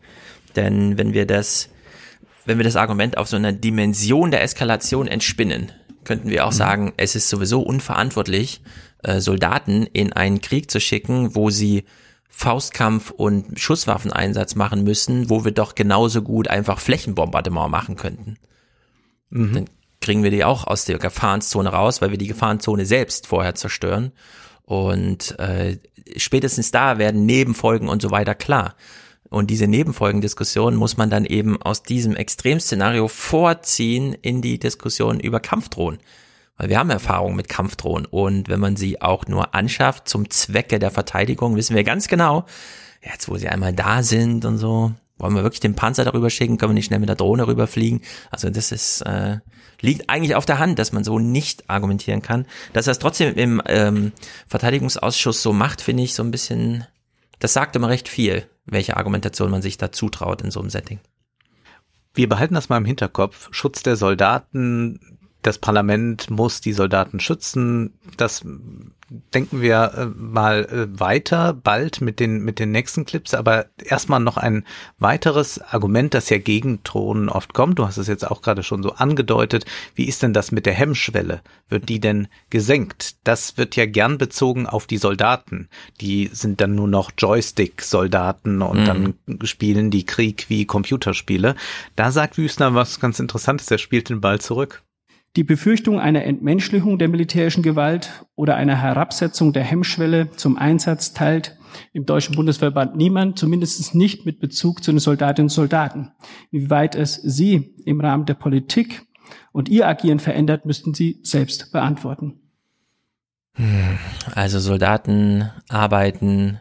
denn 0.56 0.98
wenn 0.98 1.14
wir 1.14 1.26
das 1.26 1.70
wenn 2.46 2.58
wir 2.58 2.64
das 2.64 2.76
Argument 2.76 3.18
auf 3.18 3.28
so 3.28 3.36
einer 3.36 3.52
Dimension 3.52 4.32
der 4.32 4.42
Eskalation 4.44 5.08
entspinnen, 5.08 5.72
könnten 6.04 6.30
wir 6.30 6.46
auch 6.46 6.52
mhm. 6.52 6.56
sagen, 6.56 6.94
es 6.98 7.16
ist 7.16 7.30
sowieso 7.30 7.62
unverantwortlich, 7.62 8.62
äh, 9.04 9.20
Soldaten 9.20 9.86
in 9.86 10.14
einen 10.14 10.42
Krieg 10.42 10.72
zu 10.72 10.80
schicken, 10.80 11.36
wo 11.36 11.50
sie 11.50 11.84
Faustkampf 12.32 13.12
und 13.12 13.60
Schusswaffeneinsatz 13.60 14.56
machen 14.56 14.84
müssen, 14.84 15.30
wo 15.30 15.46
wir 15.46 15.52
doch 15.52 15.76
genauso 15.76 16.22
gut 16.22 16.48
einfach 16.48 16.80
Flächenbombardement 16.80 17.70
machen 17.70 17.98
könnten. 17.98 18.38
Mhm. 19.30 19.54
Dann 19.54 19.66
kriegen 20.00 20.24
wir 20.24 20.32
die 20.32 20.44
auch 20.44 20.66
aus 20.66 20.86
der 20.86 20.98
Gefahrenzone 20.98 21.70
raus, 21.70 22.02
weil 22.02 22.10
wir 22.10 22.18
die 22.18 22.28
Gefahrenzone 22.28 22.86
selbst 22.86 23.28
vorher 23.28 23.54
zerstören. 23.54 24.12
Und 24.64 25.38
äh, 25.40 25.78
spätestens 26.16 26.72
da 26.72 26.98
werden 26.98 27.26
Nebenfolgen 27.26 27.90
und 27.90 28.02
so 28.02 28.10
weiter 28.10 28.34
klar. 28.34 28.76
Und 29.30 29.52
diese 29.52 29.68
Nebenfolgendiskussion 29.68 30.76
muss 30.76 30.98
man 30.98 31.10
dann 31.10 31.26
eben 31.26 31.62
aus 31.62 31.84
diesem 31.84 32.16
Extremszenario 32.16 33.08
vorziehen 33.08 34.14
in 34.14 34.42
die 34.42 34.58
Diskussion 34.58 35.20
über 35.20 35.40
Kampfdrohnen. 35.40 36.00
Weil 36.62 36.70
wir 36.70 36.78
haben 36.78 36.92
Erfahrung 36.92 37.36
mit 37.36 37.50
Kampfdrohnen 37.50 38.06
und 38.06 38.48
wenn 38.48 38.60
man 38.60 38.76
sie 38.76 39.02
auch 39.02 39.26
nur 39.26 39.56
anschafft 39.56 40.08
zum 40.08 40.30
Zwecke 40.30 40.78
der 40.78 40.92
Verteidigung, 40.92 41.56
wissen 41.56 41.76
wir 41.76 41.84
ganz 41.84 42.08
genau, 42.08 42.46
jetzt 43.02 43.28
wo 43.30 43.38
sie 43.38 43.50
einmal 43.50 43.74
da 43.74 44.04
sind 44.04 44.46
und 44.46 44.60
so, 44.60 44.92
wollen 45.18 45.34
wir 45.34 45.42
wirklich 45.42 45.60
den 45.60 45.74
Panzer 45.76 46.06
darüber 46.06 46.30
schicken, 46.30 46.58
können 46.58 46.72
wir 46.72 46.76
nicht 46.76 46.86
schnell 46.86 47.00
mit 47.00 47.10
der 47.10 47.16
Drohne 47.16 47.48
rüberfliegen. 47.48 48.02
Also 48.30 48.52
das 48.52 48.72
ist, 48.72 49.02
äh, 49.02 49.40
liegt 49.80 50.08
eigentlich 50.12 50.36
auf 50.36 50.46
der 50.46 50.60
Hand, 50.60 50.78
dass 50.78 50.92
man 50.92 51.04
so 51.04 51.18
nicht 51.18 51.68
argumentieren 51.68 52.22
kann. 52.22 52.46
Dass 52.74 52.86
er 52.86 52.92
es 52.92 53.00
trotzdem 53.00 53.34
im 53.36 53.62
ähm, 53.66 54.12
Verteidigungsausschuss 54.46 55.42
so 55.42 55.54
macht, 55.54 55.82
finde 55.82 56.04
ich 56.04 56.14
so 56.14 56.22
ein 56.22 56.30
bisschen, 56.30 56.86
das 57.40 57.54
sagt 57.54 57.76
immer 57.76 57.90
recht 57.90 58.08
viel 58.08 58.46
welche 58.66 58.98
Argumentation 58.98 59.52
man 59.52 59.62
sich 59.62 59.78
da 59.78 59.92
zutraut 59.92 60.42
in 60.42 60.52
so 60.52 60.60
einem 60.60 60.70
Setting. 60.70 61.00
Wir 62.14 62.28
behalten 62.28 62.56
das 62.56 62.70
mal 62.70 62.78
im 62.78 62.86
Hinterkopf. 62.86 63.50
Schutz 63.52 63.84
der 63.84 63.96
Soldaten, 63.96 65.11
das 65.42 65.58
Parlament 65.58 66.30
muss 66.30 66.62
die 66.62 66.74
Soldaten 66.74 67.20
schützen. 67.20 67.94
Das 68.18 68.44
denken 69.34 69.62
wir 69.62 69.92
äh, 69.96 70.06
mal 70.06 70.66
äh, 70.66 71.00
weiter, 71.00 71.54
bald 71.54 72.00
mit 72.00 72.20
den, 72.20 72.44
mit 72.44 72.60
den 72.60 72.72
nächsten 72.72 73.06
Clips. 73.06 73.34
Aber 73.34 73.66
erstmal 73.84 74.20
noch 74.20 74.38
ein 74.38 74.66
weiteres 75.00 75.60
Argument, 75.62 76.14
das 76.14 76.30
ja 76.30 76.38
gegen 76.38 76.82
Drohnen 76.84 77.28
oft 77.28 77.54
kommt. 77.54 77.80
Du 77.80 77.86
hast 77.86 77.98
es 77.98 78.08
jetzt 78.08 78.30
auch 78.30 78.42
gerade 78.42 78.64
schon 78.64 78.84
so 78.84 78.94
angedeutet. 78.94 79.66
Wie 79.96 80.06
ist 80.06 80.24
denn 80.24 80.34
das 80.34 80.52
mit 80.52 80.66
der 80.66 80.74
Hemmschwelle? 80.74 81.42
Wird 81.68 81.90
die 81.90 82.00
denn 82.00 82.28
gesenkt? 82.50 83.16
Das 83.24 83.58
wird 83.58 83.76
ja 83.76 83.86
gern 83.86 84.18
bezogen 84.18 84.66
auf 84.66 84.88
die 84.88 84.98
Soldaten. 84.98 85.68
Die 86.00 86.30
sind 86.32 86.62
dann 86.62 86.76
nur 86.76 86.88
noch 86.88 87.12
Joystick-Soldaten 87.18 88.62
und 88.62 88.82
mhm. 88.82 88.86
dann 88.86 89.14
spielen 89.44 89.92
die 89.92 90.06
Krieg 90.06 90.46
wie 90.48 90.66
Computerspiele. 90.66 91.56
Da 91.96 92.12
sagt 92.12 92.38
Wüstner 92.38 92.76
was 92.76 93.00
ganz 93.00 93.20
Interessantes. 93.20 93.70
Er 93.72 93.78
spielt 93.78 94.10
den 94.10 94.22
Ball 94.22 94.40
zurück. 94.40 94.84
Die 95.38 95.44
Befürchtung 95.46 96.00
einer 96.00 96.26
Entmenschlichung 96.26 97.00
der 97.00 97.08
militärischen 97.08 97.64
Gewalt 97.64 98.26
oder 98.36 98.56
einer 98.56 98.82
Herabsetzung 98.82 99.54
der 99.54 99.64
Hemmschwelle 99.64 100.32
zum 100.32 100.58
Einsatz 100.58 101.14
teilt 101.14 101.58
im 101.94 102.06
Deutschen 102.06 102.36
Bundesverband 102.36 102.98
niemand, 102.98 103.40
zumindest 103.40 103.96
nicht 103.96 104.26
mit 104.26 104.42
Bezug 104.42 104.84
zu 104.84 104.92
den 104.92 105.00
Soldatinnen 105.00 105.46
und 105.46 105.54
Soldaten. 105.54 106.12
Wie 106.52 106.70
weit 106.70 106.96
es 106.96 107.16
Sie 107.16 107.76
im 107.86 108.02
Rahmen 108.02 108.26
der 108.26 108.34
Politik 108.34 109.04
und 109.54 109.70
Ihr 109.70 109.88
Agieren 109.88 110.20
verändert, 110.20 110.66
müssten 110.66 110.94
Sie 110.94 111.20
selbst 111.24 111.72
beantworten. 111.72 112.42
Also 114.34 114.60
Soldaten 114.60 115.50
arbeiten, 115.70 116.60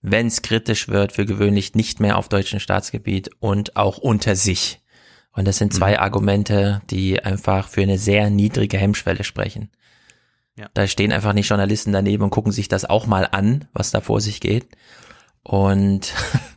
wenn 0.00 0.26
es 0.26 0.42
kritisch 0.42 0.88
wird, 0.88 1.12
für 1.12 1.26
gewöhnlich 1.26 1.74
nicht 1.74 2.00
mehr 2.00 2.18
auf 2.18 2.28
deutschem 2.28 2.60
Staatsgebiet 2.60 3.30
und 3.40 3.76
auch 3.76 3.98
unter 3.98 4.36
sich. 4.36 4.81
Und 5.34 5.46
das 5.46 5.58
sind 5.58 5.72
zwei 5.72 5.92
mhm. 5.92 5.98
Argumente, 5.98 6.82
die 6.90 7.22
einfach 7.22 7.68
für 7.68 7.82
eine 7.82 7.98
sehr 7.98 8.30
niedrige 8.30 8.78
Hemmschwelle 8.78 9.24
sprechen. 9.24 9.70
Ja. 10.56 10.68
Da 10.74 10.86
stehen 10.86 11.12
einfach 11.12 11.32
nicht 11.32 11.48
Journalisten 11.48 11.92
daneben 11.92 12.24
und 12.24 12.30
gucken 12.30 12.52
sich 12.52 12.68
das 12.68 12.84
auch 12.84 13.06
mal 13.06 13.26
an, 13.30 13.66
was 13.72 13.90
da 13.90 14.00
vor 14.00 14.20
sich 14.20 14.40
geht. 14.40 14.66
Und 15.42 16.12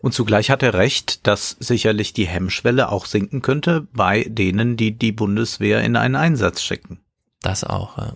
Und 0.00 0.14
zugleich 0.14 0.50
hat 0.50 0.62
er 0.62 0.74
recht, 0.74 1.26
dass 1.26 1.56
sicherlich 1.58 2.12
die 2.12 2.26
Hemmschwelle 2.26 2.90
auch 2.90 3.06
sinken 3.06 3.42
könnte 3.42 3.86
bei 3.92 4.24
denen, 4.28 4.76
die 4.76 4.96
die 4.96 5.12
Bundeswehr 5.12 5.82
in 5.82 5.96
einen 5.96 6.16
Einsatz 6.16 6.62
schicken. 6.62 7.00
Das 7.42 7.64
auch, 7.64 7.98
ja. 7.98 8.14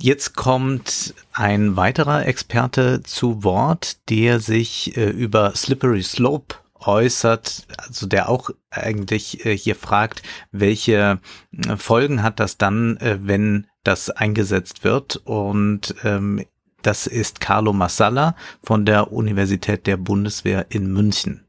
Jetzt 0.00 0.34
kommt 0.34 1.14
ein 1.32 1.76
weiterer 1.76 2.26
Experte 2.26 3.02
zu 3.04 3.44
Wort, 3.44 3.98
der 4.08 4.40
sich 4.40 4.96
äh, 4.96 5.10
über 5.10 5.54
Slippery 5.54 6.02
Slope 6.02 6.56
äußert, 6.80 7.66
also 7.76 8.06
der 8.06 8.28
auch 8.28 8.50
eigentlich 8.70 9.44
äh, 9.44 9.56
hier 9.56 9.76
fragt, 9.76 10.22
welche 10.52 11.20
äh, 11.66 11.76
Folgen 11.76 12.22
hat 12.22 12.40
das 12.40 12.58
dann, 12.58 12.96
äh, 12.98 13.18
wenn 13.22 13.66
das 13.84 14.10
eingesetzt 14.10 14.84
wird 14.84 15.16
und 15.24 15.94
ähm, 16.04 16.44
das 16.82 17.06
ist 17.06 17.40
Carlo 17.40 17.72
Massala 17.72 18.34
von 18.62 18.86
der 18.86 19.12
Universität 19.12 19.86
der 19.86 19.96
Bundeswehr 19.96 20.66
in 20.70 20.92
München. 20.92 21.46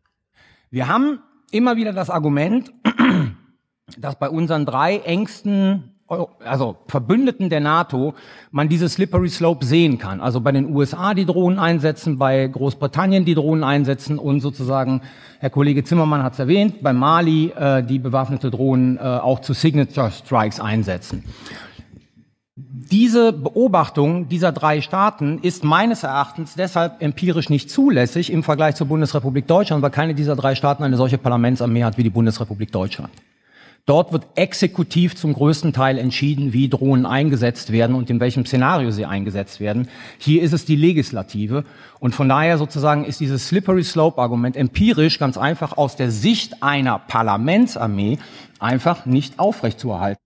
Wir 0.70 0.88
haben 0.88 1.20
immer 1.52 1.76
wieder 1.76 1.94
das 1.94 2.10
Argument, 2.10 2.72
dass 3.98 4.20
bei 4.20 4.30
unseren 4.30 4.66
drei 4.66 4.98
engsten 4.98 5.91
also 6.44 6.78
Verbündeten 6.88 7.50
der 7.50 7.62
NATO, 7.62 8.14
man 8.52 8.70
diese 8.70 8.90
Slippery 8.90 9.30
Slope 9.30 9.66
sehen 9.66 9.98
kann. 9.98 10.20
Also 10.20 10.42
bei 10.42 10.52
den 10.52 10.76
USA 10.76 11.14
die 11.14 11.26
Drohnen 11.26 11.60
einsetzen, 11.60 12.18
bei 12.18 12.48
Großbritannien 12.48 13.26
die 13.26 13.36
Drohnen 13.36 13.64
einsetzen 13.64 14.20
und 14.20 14.42
sozusagen, 14.42 15.02
Herr 15.40 15.50
Kollege 15.50 15.84
Zimmermann 15.84 16.24
hat 16.24 16.34
es 16.34 16.40
erwähnt, 16.40 16.82
bei 16.82 16.94
Mali 16.94 17.52
äh, 17.56 17.84
die 17.84 18.00
bewaffnete 18.00 18.52
Drohnen 18.52 18.98
äh, 18.98 19.02
auch 19.02 19.40
zu 19.40 19.54
Signature 19.54 20.12
Strikes 20.12 20.60
einsetzen. 20.60 21.24
Diese 22.56 23.32
Beobachtung 23.32 24.28
dieser 24.28 24.52
drei 24.52 24.82
Staaten 24.82 25.40
ist 25.40 25.64
meines 25.64 26.04
Erachtens 26.04 26.56
deshalb 26.56 27.02
empirisch 27.02 27.50
nicht 27.50 27.72
zulässig 27.72 28.32
im 28.32 28.44
Vergleich 28.44 28.76
zur 28.76 28.88
Bundesrepublik 28.88 29.48
Deutschland, 29.48 29.82
weil 29.82 29.92
keine 29.92 30.14
dieser 30.14 30.36
drei 30.36 30.56
Staaten 30.56 30.84
eine 30.84 30.98
solche 30.98 31.18
Parlamentsarmee 31.18 31.86
hat 31.86 31.98
wie 31.98 32.04
die 32.04 32.10
Bundesrepublik 32.10 32.72
Deutschland. 32.74 33.12
Dort 33.86 34.14
wird 34.14 34.28
exekutiv 34.36 35.16
zum 35.16 35.34
größten 35.34 35.74
Teil 35.74 35.98
entschieden, 35.98 36.54
wie 36.54 36.70
Drohnen 36.70 37.06
eingesetzt 37.06 37.72
werden 37.72 37.96
und 37.96 38.10
in 38.10 38.20
welchem 38.20 38.46
Szenario 38.46 38.92
sie 38.92 39.06
eingesetzt 39.06 39.60
werden. 39.60 39.88
Hier 40.20 40.44
ist 40.44 40.54
es 40.54 40.66
die 40.66 40.76
Legislative. 40.76 41.66
Und 42.00 42.14
von 42.14 42.30
daher 42.30 42.58
sozusagen 42.58 43.06
ist 43.06 43.20
dieses 43.20 43.48
Slippery 43.48 43.84
Slope 43.84 44.22
Argument 44.22 44.56
empirisch 44.56 45.18
ganz 45.18 45.38
einfach 45.38 45.78
aus 45.78 45.96
der 45.96 46.12
Sicht 46.12 46.62
einer 46.62 47.00
Parlamentsarmee 47.00 48.20
einfach 48.60 49.06
nicht 49.06 49.40
aufrechtzuerhalten. 49.40 50.22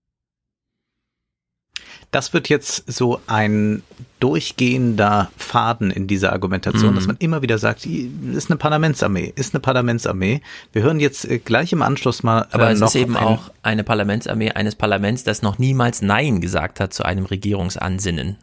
Das 2.10 2.32
wird 2.32 2.48
jetzt 2.48 2.90
so 2.90 3.20
ein 3.26 3.82
durchgehender 4.20 5.30
Faden 5.36 5.90
in 5.90 6.06
dieser 6.06 6.32
Argumentation, 6.32 6.92
mhm. 6.92 6.94
dass 6.94 7.06
man 7.06 7.16
immer 7.18 7.42
wieder 7.42 7.58
sagt, 7.58 7.84
ist 7.84 8.50
eine 8.50 8.56
Parlamentsarmee, 8.56 9.32
ist 9.36 9.54
eine 9.54 9.60
Parlamentsarmee. 9.60 10.40
Wir 10.72 10.82
hören 10.82 11.00
jetzt 11.00 11.24
äh, 11.26 11.38
gleich 11.38 11.72
im 11.72 11.82
Anschluss 11.82 12.22
mal. 12.22 12.42
Äh, 12.42 12.54
Aber 12.54 12.70
es 12.70 12.80
noch 12.80 12.88
ist 12.88 12.96
eben 12.96 13.16
auch 13.16 13.50
eine 13.62 13.84
Parlamentsarmee 13.84 14.52
eines 14.52 14.74
Parlaments, 14.74 15.24
das 15.24 15.42
noch 15.42 15.58
niemals 15.58 16.00
Nein 16.00 16.40
gesagt 16.40 16.80
hat 16.80 16.94
zu 16.94 17.04
einem 17.04 17.26
Regierungsansinnen. 17.26 18.38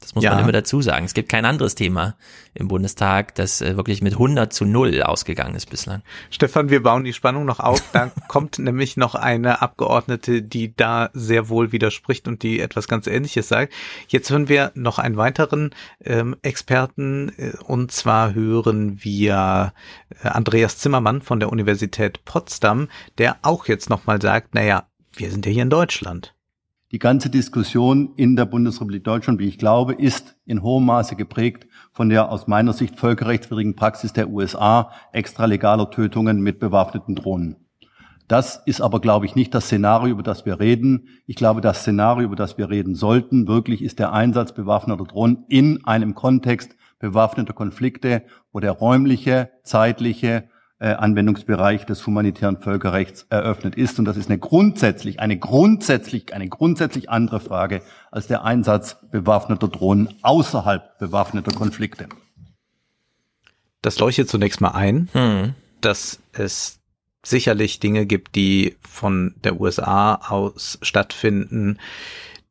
Das 0.00 0.14
muss 0.14 0.22
Ja. 0.24 0.32
man 0.34 0.40
immer 0.40 0.52
dazu 0.52 0.82
sagen. 0.82 1.06
Es 1.06 1.14
gibt 1.14 1.30
kein 1.30 1.46
anderes 1.46 1.74
Thema 1.74 2.14
im 2.52 2.68
Bundestag, 2.68 3.34
das 3.36 3.62
äh, 3.62 3.76
wirklich 3.76 4.02
mit 4.02 4.12
100 4.12 4.52
zu 4.52 4.66
0 4.66 5.02
ausgegangen 5.02 5.54
ist 5.54 5.70
bislang. 5.70 6.02
Stefan, 6.30 6.68
wir 6.68 6.82
bauen 6.82 7.04
die 7.04 7.14
Spannung 7.14 7.46
noch 7.46 7.58
auf. 7.58 7.82
Da 7.92 8.10
kommt 8.28 8.58
nämlich 8.58 8.98
noch 8.98 9.14
eine 9.14 9.62
Abgeordnete, 9.62 10.42
die 10.42 10.76
da 10.76 11.08
sehr 11.14 11.48
wohl 11.48 11.72
widerspricht 11.72 12.28
und 12.28 12.42
die 12.42 12.60
etwas 12.60 12.86
ganz 12.86 13.06
Ähnliches 13.06 13.48
sagt. 13.48 13.72
Jetzt 14.08 14.30
hören 14.30 14.48
wir 14.48 14.72
noch 14.74 14.98
einen 14.98 15.16
weiteren 15.16 15.70
ähm, 16.04 16.36
Experten 16.42 17.32
äh, 17.38 17.52
und 17.64 17.90
zwar 17.90 18.34
hören 18.34 19.02
wir 19.02 19.72
äh, 20.22 20.28
Andreas 20.28 20.78
Zimmermann 20.78 21.22
von 21.22 21.40
der 21.40 21.50
Universität 21.50 22.24
Potsdam, 22.26 22.88
der 23.16 23.38
auch 23.42 23.66
jetzt 23.68 23.88
nochmal 23.88 24.20
sagt, 24.20 24.54
naja, 24.54 24.86
wir 25.16 25.30
sind 25.30 25.46
ja 25.46 25.52
hier 25.52 25.62
in 25.62 25.70
Deutschland. 25.70 26.33
Die 26.94 27.00
ganze 27.00 27.28
Diskussion 27.28 28.12
in 28.14 28.36
der 28.36 28.44
Bundesrepublik 28.44 29.02
Deutschland, 29.02 29.40
wie 29.40 29.48
ich 29.48 29.58
glaube, 29.58 29.94
ist 29.94 30.36
in 30.46 30.62
hohem 30.62 30.86
Maße 30.86 31.16
geprägt 31.16 31.66
von 31.90 32.08
der 32.08 32.30
aus 32.30 32.46
meiner 32.46 32.72
Sicht 32.72 33.00
völkerrechtswidrigen 33.00 33.74
Praxis 33.74 34.12
der 34.12 34.30
USA 34.30 34.92
extralegaler 35.10 35.90
Tötungen 35.90 36.40
mit 36.40 36.60
bewaffneten 36.60 37.16
Drohnen. 37.16 37.56
Das 38.28 38.62
ist 38.64 38.80
aber, 38.80 39.00
glaube 39.00 39.26
ich, 39.26 39.34
nicht 39.34 39.52
das 39.56 39.64
Szenario, 39.64 40.12
über 40.12 40.22
das 40.22 40.46
wir 40.46 40.60
reden. 40.60 41.08
Ich 41.26 41.34
glaube, 41.34 41.60
das 41.60 41.80
Szenario, 41.80 42.26
über 42.26 42.36
das 42.36 42.58
wir 42.58 42.70
reden 42.70 42.94
sollten, 42.94 43.48
wirklich 43.48 43.82
ist 43.82 43.98
der 43.98 44.12
Einsatz 44.12 44.54
bewaffneter 44.54 45.02
Drohnen 45.02 45.46
in 45.48 45.84
einem 45.84 46.14
Kontext 46.14 46.76
bewaffneter 47.00 47.54
Konflikte, 47.54 48.22
wo 48.52 48.60
der 48.60 48.70
räumliche, 48.70 49.50
zeitliche 49.64 50.48
Anwendungsbereich 50.92 51.86
des 51.86 52.06
humanitären 52.06 52.58
Völkerrechts 52.58 53.26
eröffnet 53.30 53.74
ist. 53.74 53.98
Und 53.98 54.04
das 54.04 54.16
ist 54.16 54.28
eine 54.28 54.38
grundsätzlich, 54.38 55.20
eine 55.20 55.38
grundsätzlich, 55.38 56.34
eine 56.34 56.48
grundsätzlich 56.48 57.10
andere 57.10 57.40
Frage 57.40 57.82
als 58.10 58.26
der 58.26 58.44
Einsatz 58.44 58.96
bewaffneter 59.10 59.68
Drohnen 59.68 60.14
außerhalb 60.22 60.98
bewaffneter 60.98 61.52
Konflikte. 61.52 62.08
Das 63.82 63.98
leuchtet 63.98 64.28
zunächst 64.28 64.60
mal 64.60 64.70
ein. 64.70 65.08
Hm. 65.12 65.54
dass 65.80 66.18
es 66.32 66.80
sicherlich 67.24 67.80
Dinge 67.80 68.06
gibt, 68.06 68.36
die 68.36 68.76
von 68.80 69.34
der 69.42 69.60
USA 69.60 70.14
aus 70.14 70.78
stattfinden, 70.82 71.78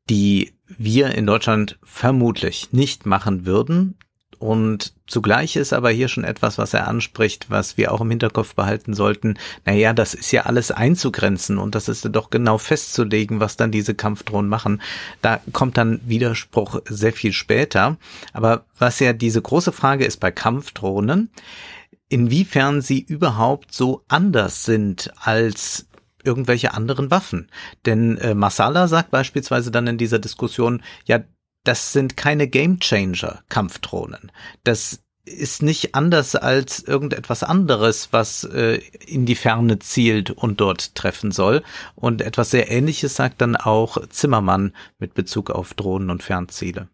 die 0.09 0.53
wir 0.67 1.15
in 1.15 1.25
Deutschland 1.25 1.77
vermutlich 1.83 2.73
nicht 2.73 3.05
machen 3.05 3.45
würden. 3.45 3.95
Und 4.43 4.93
zugleich 5.07 5.55
ist 5.55 5.71
aber 5.71 5.89
hier 5.89 6.09
schon 6.09 6.25
etwas, 6.25 6.57
was 6.57 6.73
er 6.73 6.89
anspricht, 6.89 7.49
was 7.49 7.77
wir 7.77 7.93
auch 7.93 8.01
im 8.01 8.09
Hinterkopf 8.09 8.55
behalten 8.55 8.93
sollten. 8.93 9.35
Naja, 9.63 9.93
das 9.93 10.13
ist 10.13 10.33
ja 10.33 10.41
alles 10.41 10.69
einzugrenzen 10.69 11.57
und 11.57 11.75
das 11.75 11.87
ist 11.87 12.09
doch 12.11 12.29
genau 12.29 12.57
festzulegen, 12.57 13.39
was 13.39 13.55
dann 13.55 13.71
diese 13.71 13.95
Kampfdrohnen 13.95 14.49
machen. 14.49 14.81
Da 15.21 15.39
kommt 15.53 15.77
dann 15.77 16.01
Widerspruch 16.03 16.81
sehr 16.89 17.13
viel 17.13 17.31
später. 17.31 17.95
Aber 18.33 18.65
was 18.77 18.99
ja 18.99 19.13
diese 19.13 19.41
große 19.41 19.71
Frage 19.71 20.03
ist 20.03 20.19
bei 20.19 20.29
Kampfdrohnen, 20.31 21.29
inwiefern 22.09 22.81
sie 22.81 22.99
überhaupt 22.99 23.73
so 23.73 24.03
anders 24.09 24.65
sind 24.65 25.09
als 25.21 25.87
irgendwelche 26.25 26.73
anderen 26.73 27.11
Waffen. 27.11 27.49
Denn 27.85 28.17
äh, 28.17 28.35
Masala 28.35 28.89
sagt 28.89 29.09
beispielsweise 29.09 29.71
dann 29.71 29.87
in 29.87 29.97
dieser 29.97 30.19
Diskussion, 30.19 30.83
ja, 31.05 31.21
das 31.63 31.93
sind 31.93 32.17
keine 32.17 32.47
Gamechanger 32.47 33.43
Kampfdrohnen. 33.49 34.31
Das 34.63 35.03
ist 35.25 35.63
nicht 35.63 35.95
anders 35.95 36.35
als 36.35 36.83
irgendetwas 36.83 37.43
anderes, 37.43 38.09
was 38.11 38.43
äh, 38.43 38.81
in 39.07 39.25
die 39.25 39.35
Ferne 39.35 39.79
zielt 39.79 40.31
und 40.31 40.59
dort 40.59 40.95
treffen 40.95 41.31
soll. 41.31 41.63
Und 41.95 42.21
etwas 42.21 42.51
sehr 42.51 42.69
Ähnliches 42.69 43.15
sagt 43.15 43.39
dann 43.41 43.55
auch 43.55 44.05
Zimmermann 44.09 44.73
mit 44.99 45.13
Bezug 45.13 45.49
auf 45.49 45.73
Drohnen 45.75 46.09
und 46.09 46.23
Fernziele. 46.23 46.89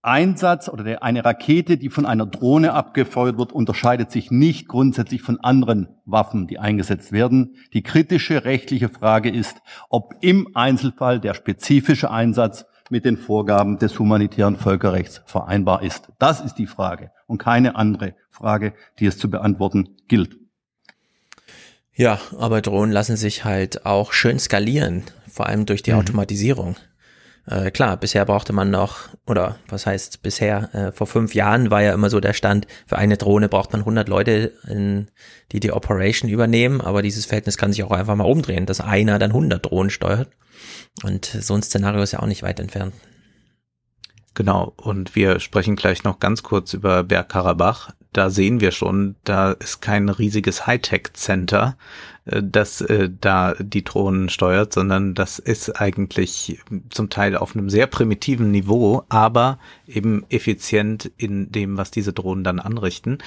Einsatz 0.00 0.68
oder 0.68 0.84
der, 0.84 1.02
eine 1.02 1.24
Rakete, 1.24 1.76
die 1.76 1.90
von 1.90 2.06
einer 2.06 2.26
Drohne 2.26 2.72
abgefeuert 2.72 3.38
wird, 3.38 3.52
unterscheidet 3.52 4.12
sich 4.12 4.30
nicht 4.30 4.68
grundsätzlich 4.68 5.20
von 5.20 5.40
anderen 5.40 5.88
Waffen, 6.04 6.46
die 6.46 6.60
eingesetzt 6.60 7.10
werden. 7.10 7.56
Die 7.74 7.82
kritische 7.82 8.44
rechtliche 8.44 8.88
Frage 8.88 9.30
ist, 9.30 9.60
ob 9.90 10.14
im 10.20 10.54
Einzelfall 10.54 11.18
der 11.18 11.34
spezifische 11.34 12.10
Einsatz 12.10 12.66
mit 12.90 13.04
den 13.04 13.16
Vorgaben 13.16 13.78
des 13.78 13.98
humanitären 13.98 14.56
Völkerrechts 14.56 15.22
vereinbar 15.26 15.82
ist. 15.82 16.08
Das 16.18 16.40
ist 16.40 16.54
die 16.54 16.66
Frage 16.66 17.10
und 17.26 17.38
keine 17.38 17.76
andere 17.76 18.14
Frage, 18.30 18.74
die 18.98 19.06
es 19.06 19.18
zu 19.18 19.30
beantworten 19.30 19.96
gilt. 20.08 20.36
Ja, 21.94 22.20
aber 22.38 22.60
Drohnen 22.60 22.92
lassen 22.92 23.16
sich 23.16 23.44
halt 23.44 23.86
auch 23.86 24.12
schön 24.12 24.38
skalieren, 24.38 25.04
vor 25.30 25.46
allem 25.46 25.64
durch 25.64 25.82
die 25.82 25.92
Mhm. 25.92 25.98
Automatisierung. 26.00 26.76
Äh, 27.48 27.70
klar, 27.70 27.96
bisher 27.96 28.24
brauchte 28.24 28.52
man 28.52 28.70
noch, 28.70 29.08
oder 29.26 29.56
was 29.68 29.86
heißt 29.86 30.22
bisher, 30.22 30.74
äh, 30.74 30.92
vor 30.92 31.06
fünf 31.06 31.34
Jahren 31.34 31.70
war 31.70 31.80
ja 31.80 31.94
immer 31.94 32.10
so 32.10 32.18
der 32.18 32.32
Stand, 32.32 32.66
für 32.86 32.98
eine 32.98 33.16
Drohne 33.16 33.48
braucht 33.48 33.72
man 33.72 33.82
100 33.82 34.08
Leute, 34.08 34.52
in, 34.68 35.08
die 35.52 35.60
die 35.60 35.72
Operation 35.72 36.28
übernehmen, 36.28 36.80
aber 36.80 37.02
dieses 37.02 37.26
Verhältnis 37.26 37.56
kann 37.56 37.72
sich 37.72 37.84
auch 37.84 37.92
einfach 37.92 38.16
mal 38.16 38.24
umdrehen, 38.24 38.66
dass 38.66 38.80
einer 38.80 39.20
dann 39.20 39.30
100 39.30 39.64
Drohnen 39.64 39.90
steuert. 39.90 40.28
Und 41.04 41.24
so 41.24 41.54
ein 41.54 41.62
Szenario 41.62 42.02
ist 42.02 42.12
ja 42.12 42.20
auch 42.20 42.26
nicht 42.26 42.42
weit 42.42 42.58
entfernt. 42.58 42.94
Genau, 44.34 44.74
und 44.76 45.14
wir 45.14 45.40
sprechen 45.40 45.76
gleich 45.76 46.04
noch 46.04 46.18
ganz 46.18 46.42
kurz 46.42 46.74
über 46.74 47.04
Bergkarabach. 47.04 47.90
Da 48.12 48.28
sehen 48.28 48.60
wir 48.60 48.70
schon, 48.70 49.16
da 49.24 49.52
ist 49.52 49.80
kein 49.80 50.08
riesiges 50.08 50.66
Hightech-Center, 50.66 51.76
das 52.26 52.80
äh, 52.80 53.08
da 53.20 53.54
die 53.54 53.84
Drohnen 53.84 54.28
steuert, 54.28 54.72
sondern 54.72 55.14
das 55.14 55.38
ist 55.38 55.80
eigentlich 55.80 56.58
zum 56.90 57.08
Teil 57.08 57.36
auf 57.36 57.54
einem 57.54 57.70
sehr 57.70 57.86
primitiven 57.86 58.50
Niveau, 58.50 59.04
aber 59.08 59.58
eben 59.86 60.24
effizient 60.28 61.10
in 61.16 61.52
dem, 61.52 61.76
was 61.76 61.92
diese 61.92 62.12
Drohnen 62.12 62.42
dann 62.42 62.58
anrichten. 62.58 63.18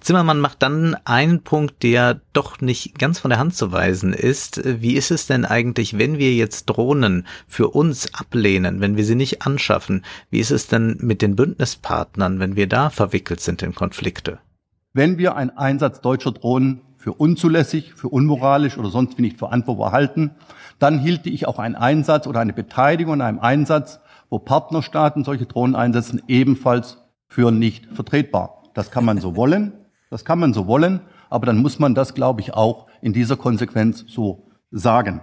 Zimmermann 0.00 0.40
macht 0.40 0.62
dann 0.62 0.96
einen 1.04 1.42
Punkt, 1.42 1.84
der 1.84 2.20
doch 2.32 2.60
nicht 2.60 2.98
ganz 2.98 3.20
von 3.20 3.30
der 3.30 3.38
Hand 3.38 3.54
zu 3.54 3.70
weisen 3.70 4.12
ist. 4.12 4.60
Wie 4.64 4.94
ist 4.94 5.12
es 5.12 5.28
denn 5.28 5.44
eigentlich, 5.44 5.96
wenn 5.96 6.18
wir 6.18 6.34
jetzt 6.34 6.66
Drohnen 6.66 7.28
für 7.46 7.68
uns 7.68 8.12
ablehnen, 8.12 8.80
wenn 8.80 8.96
wir 8.96 9.04
sie 9.04 9.14
nicht 9.14 9.42
anschaffen? 9.42 10.04
Wie 10.30 10.40
ist 10.40 10.50
es 10.50 10.66
denn 10.66 10.96
mit 11.00 11.22
den 11.22 11.36
Bündnispartnern, 11.36 12.40
wenn 12.40 12.56
wir 12.56 12.66
da 12.66 12.90
verwickelt 12.90 13.40
sind 13.40 13.62
in 13.62 13.74
Konflikte? 13.74 14.40
Wenn 14.94 15.16
wir 15.16 15.36
einen 15.36 15.50
Einsatz 15.50 16.00
deutscher 16.00 16.32
Drohnen 16.32 16.80
für 16.98 17.12
unzulässig, 17.14 17.94
für 17.94 18.08
unmoralisch 18.08 18.76
oder 18.76 18.90
sonst 18.90 19.16
wie 19.16 19.22
nicht 19.22 19.38
verantwortbar 19.38 19.92
halten, 19.92 20.32
dann 20.78 20.98
hielte 20.98 21.30
ich 21.30 21.46
auch 21.46 21.58
einen 21.58 21.74
Einsatz 21.76 22.26
oder 22.26 22.40
eine 22.40 22.52
Beteiligung 22.52 23.14
an 23.14 23.20
einem 23.22 23.38
Einsatz, 23.38 24.00
wo 24.30 24.38
Partnerstaaten 24.38 25.24
solche 25.24 25.46
Drohnen 25.46 25.74
einsetzen, 25.76 26.20
ebenfalls 26.28 26.98
für 27.28 27.50
nicht 27.50 27.86
vertretbar. 27.94 28.62
Das 28.74 28.90
kann 28.90 29.04
man 29.04 29.18
so 29.20 29.36
wollen, 29.36 29.72
das 30.10 30.24
kann 30.24 30.38
man 30.38 30.52
so 30.52 30.66
wollen, 30.66 31.00
aber 31.30 31.46
dann 31.46 31.58
muss 31.58 31.78
man 31.78 31.94
das, 31.94 32.14
glaube 32.14 32.40
ich, 32.40 32.52
auch 32.54 32.86
in 33.00 33.12
dieser 33.12 33.36
Konsequenz 33.36 34.04
so 34.08 34.48
sagen. 34.70 35.20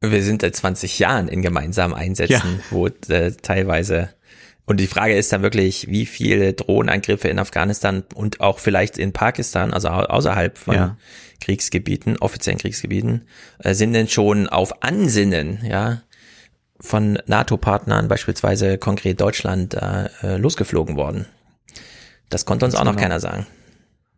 Wir 0.00 0.22
sind 0.22 0.42
seit 0.42 0.56
20 0.56 0.98
Jahren 0.98 1.28
in 1.28 1.42
gemeinsamen 1.42 1.94
Einsätzen, 1.94 2.32
Ja. 2.58 2.64
wo 2.70 2.86
äh, 2.88 3.32
teilweise 3.40 4.08
und 4.66 4.78
die 4.80 4.86
Frage 4.86 5.14
ist 5.14 5.32
dann 5.32 5.42
wirklich, 5.42 5.88
wie 5.88 6.06
viele 6.06 6.52
Drohnenangriffe 6.52 7.28
in 7.28 7.38
Afghanistan 7.38 8.04
und 8.14 8.40
auch 8.40 8.58
vielleicht 8.58 8.98
in 8.98 9.12
Pakistan, 9.12 9.72
also 9.74 9.88
au- 9.88 10.04
außerhalb 10.04 10.56
von 10.58 10.74
Ja. 10.74 10.96
Kriegsgebieten, 11.40 12.18
offiziellen 12.18 12.58
Kriegsgebieten, 12.60 13.26
äh, 13.58 13.74
sind 13.74 13.92
denn 13.92 14.08
schon 14.08 14.48
auf 14.48 14.82
Ansinnen, 14.82 15.58
ja, 15.64 16.02
von 16.80 17.18
NATO-Partnern, 17.26 18.08
beispielsweise 18.08 18.78
konkret 18.78 19.20
Deutschland, 19.20 19.74
äh, 19.74 20.08
äh, 20.22 20.36
losgeflogen 20.36 20.96
worden. 20.96 21.26
Das 22.28 22.44
konnte 22.44 22.64
uns 22.64 22.74
Ganz 22.74 22.80
auch 22.80 22.84
noch 22.84 22.92
genau. 22.92 23.02
keiner 23.02 23.20
sagen. 23.20 23.46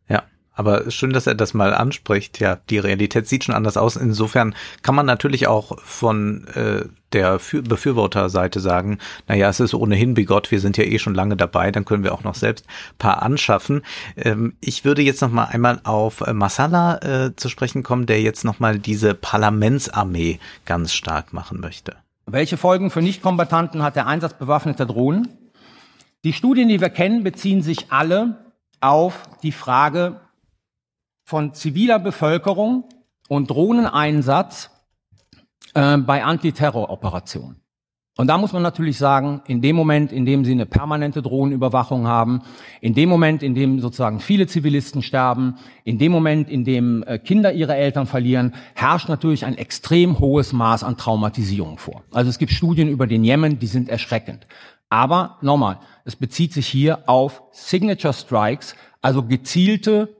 Ja, 0.09 0.25
aber 0.55 0.91
schön, 0.91 1.13
dass 1.13 1.27
er 1.27 1.35
das 1.35 1.55
mal 1.55 1.75
anspricht. 1.75 2.41
Ja, 2.41 2.57
die 2.71 2.79
Realität 2.79 3.29
sieht 3.29 3.45
schon 3.45 3.55
anders 3.55 3.77
aus. 3.77 3.97
Insofern 3.97 4.55
kann 4.83 4.95
man 4.95 5.07
natürlich 5.07 5.47
auch 5.47 5.79
von 5.81 6.47
äh, 6.55 6.85
der 7.13 7.39
Für- 7.39 7.63
Befürworterseite 7.63 8.61
sagen, 8.61 8.99
naja, 9.29 9.49
es 9.49 9.61
ist 9.61 9.75
ohnehin 9.75 10.15
bigott, 10.15 10.51
wir 10.51 10.61
sind 10.61 10.77
ja 10.77 10.85
eh 10.85 10.99
schon 10.99 11.15
lange 11.15 11.37
dabei, 11.37 11.71
dann 11.71 11.85
können 11.85 12.05
wir 12.05 12.13
auch 12.13 12.25
noch 12.25 12.35
selbst 12.35 12.67
paar 12.99 13.23
anschaffen. 13.23 13.83
Ähm, 14.17 14.55
ich 14.61 14.85
würde 14.85 15.03
jetzt 15.03 15.23
noch 15.23 15.31
mal 15.31 15.45
einmal 15.45 15.81
auf 15.85 16.21
äh, 16.21 16.33
Masala 16.33 16.99
äh, 17.03 17.37
zu 17.37 17.49
sprechen 17.49 17.83
kommen, 17.83 18.07
der 18.07 18.21
jetzt 18.21 18.45
noch 18.45 18.61
mal 18.61 18.79
diese 18.79 19.15
Parlamentsarmee 19.15 20.39
ganz 20.67 20.93
stark 20.93 21.33
machen 21.33 21.61
möchte. 21.61 21.97
Welche 22.27 22.57
Folgen 22.57 22.91
für 22.91 23.03
Nichtkombattanten 23.03 23.83
hat 23.83 23.97
der 23.97 24.07
Einsatz 24.07 24.35
bewaffneter 24.35 24.87
Drohnen? 24.87 25.29
Die 26.25 26.33
Studien, 26.33 26.69
die 26.69 26.81
wir 26.81 26.89
kennen, 26.89 27.23
beziehen 27.23 27.63
sich 27.63 27.93
alle 27.93 28.53
auf 28.81 29.23
die 29.43 29.53
Frage 29.53 30.21
von 31.25 31.55
ziviler 31.55 31.99
Bevölkerung 31.99 32.85
und 33.29 33.51
Drohneneinsatz 33.51 34.71
äh, 35.75 35.97
bei 35.99 36.23
Antiterroroperationen. 36.23 37.65
Und 38.17 38.29
da 38.29 38.39
muss 38.39 38.53
man 38.53 38.63
natürlich 38.63 38.97
sagen, 38.97 39.43
in 39.49 39.61
dem 39.61 39.75
Moment, 39.75 40.13
in 40.13 40.25
dem 40.25 40.45
sie 40.45 40.53
eine 40.53 40.67
permanente 40.67 41.21
Drohnenüberwachung 41.21 42.07
haben, 42.07 42.43
in 42.81 42.95
dem 42.95 43.09
Moment, 43.09 43.43
in 43.43 43.57
dem 43.57 43.81
sozusagen 43.81 44.21
viele 44.21 44.47
Zivilisten 44.47 45.03
sterben, 45.03 45.57
in 45.83 45.99
dem 45.99 46.13
Moment, 46.13 46.49
in 46.49 46.63
dem 46.63 47.03
äh, 47.03 47.19
Kinder 47.19 47.53
ihre 47.53 47.75
Eltern 47.75 48.07
verlieren, 48.07 48.55
herrscht 48.75 49.09
natürlich 49.09 49.45
ein 49.45 49.59
extrem 49.59 50.21
hohes 50.21 50.53
Maß 50.53 50.85
an 50.85 50.97
Traumatisierung 50.97 51.79
vor. 51.79 52.05
Also 52.13 52.31
es 52.31 52.39
gibt 52.39 52.53
Studien 52.53 52.89
über 52.89 53.09
den 53.09 53.25
Jemen, 53.25 53.59
die 53.59 53.67
sind 53.67 53.89
erschreckend. 53.89 54.47
Aber 54.91 55.39
nochmal, 55.41 55.81
es 56.05 56.15
bezieht 56.15 56.53
sich 56.53 56.69
hier 56.69 57.09
auf 57.09 57.43
Signature 57.51 58.13
Strikes, 58.13 58.77
also 59.03 59.25
gezielte, 59.25 60.15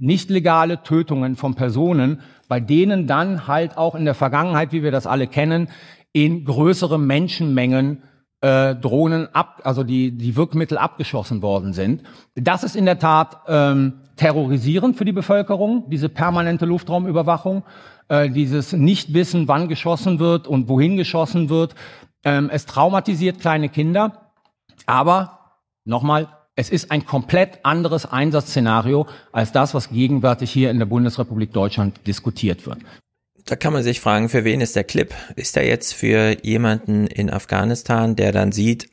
nicht 0.00 0.30
legale 0.30 0.82
Tötungen 0.82 1.36
von 1.36 1.54
Personen, 1.54 2.20
bei 2.48 2.58
denen 2.58 3.06
dann 3.06 3.46
halt 3.46 3.76
auch 3.76 3.94
in 3.94 4.04
der 4.04 4.14
Vergangenheit, 4.14 4.72
wie 4.72 4.82
wir 4.82 4.90
das 4.90 5.06
alle 5.06 5.26
kennen, 5.26 5.68
in 6.12 6.44
größere 6.44 6.98
Menschenmengen 6.98 8.02
äh, 8.40 8.74
Drohnen 8.74 9.28
ab, 9.34 9.60
also 9.64 9.84
die, 9.84 10.16
die 10.16 10.34
Wirkmittel 10.34 10.78
abgeschossen 10.78 11.42
worden 11.42 11.74
sind. 11.74 12.02
Das 12.34 12.64
ist 12.64 12.74
in 12.74 12.86
der 12.86 12.98
Tat 12.98 13.42
ähm, 13.46 14.00
terrorisierend 14.16 14.96
für 14.96 15.04
die 15.04 15.12
Bevölkerung, 15.12 15.84
diese 15.90 16.08
permanente 16.08 16.64
Luftraumüberwachung, 16.64 17.62
äh, 18.08 18.30
dieses 18.30 18.72
Nichtwissen, 18.72 19.46
wann 19.46 19.68
geschossen 19.68 20.18
wird 20.18 20.48
und 20.48 20.68
wohin 20.68 20.96
geschossen 20.96 21.50
wird. 21.50 21.74
Ähm, 22.24 22.48
es 22.50 22.66
traumatisiert 22.66 23.40
kleine 23.40 23.68
Kinder, 23.68 24.32
aber 24.86 25.58
nochmal, 25.84 26.28
es 26.56 26.70
ist 26.70 26.90
ein 26.90 27.06
komplett 27.06 27.64
anderes 27.64 28.06
Einsatzszenario 28.06 29.06
als 29.32 29.52
das, 29.52 29.74
was 29.74 29.90
gegenwärtig 29.90 30.50
hier 30.50 30.70
in 30.70 30.78
der 30.78 30.86
Bundesrepublik 30.86 31.52
Deutschland 31.52 32.00
diskutiert 32.06 32.66
wird. 32.66 32.78
Da 33.46 33.56
kann 33.56 33.72
man 33.72 33.82
sich 33.82 34.00
fragen, 34.00 34.28
für 34.28 34.44
wen 34.44 34.60
ist 34.60 34.76
der 34.76 34.84
Clip? 34.84 35.14
Ist 35.36 35.56
er 35.56 35.66
jetzt 35.66 35.94
für 35.94 36.36
jemanden 36.44 37.06
in 37.06 37.30
Afghanistan, 37.30 38.14
der 38.14 38.32
dann 38.32 38.52
sieht, 38.52 38.88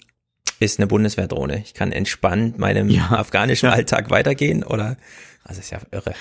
ist 0.60 0.80
eine 0.80 0.88
Bundeswehrdrohne. 0.88 1.62
Ich 1.64 1.74
kann 1.74 1.92
entspannt 1.92 2.58
meinem 2.58 2.90
ja. 2.90 3.12
afghanischen 3.12 3.70
Alltag 3.70 4.10
weitergehen 4.10 4.64
oder, 4.64 4.98
das 5.46 5.58
ist 5.58 5.72
ja 5.72 5.80
irre. 5.92 6.14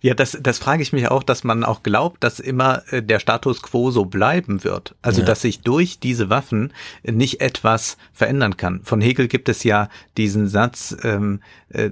Ja, 0.00 0.14
das, 0.14 0.38
das 0.40 0.58
frage 0.58 0.82
ich 0.82 0.92
mich 0.92 1.08
auch, 1.08 1.22
dass 1.22 1.44
man 1.44 1.64
auch 1.64 1.82
glaubt, 1.82 2.24
dass 2.24 2.40
immer 2.40 2.82
äh, 2.92 3.02
der 3.02 3.20
Status 3.20 3.62
quo 3.62 3.90
so 3.90 4.06
bleiben 4.06 4.64
wird. 4.64 4.94
Also, 5.02 5.20
ja. 5.20 5.26
dass 5.26 5.42
sich 5.42 5.60
durch 5.60 5.98
diese 6.00 6.30
Waffen 6.30 6.72
nicht 7.02 7.40
etwas 7.40 7.98
verändern 8.12 8.56
kann. 8.56 8.80
Von 8.84 9.00
Hegel 9.00 9.28
gibt 9.28 9.48
es 9.48 9.62
ja 9.62 9.88
diesen 10.16 10.48
Satz, 10.48 10.96
ähm, 11.02 11.40
äh, 11.68 11.90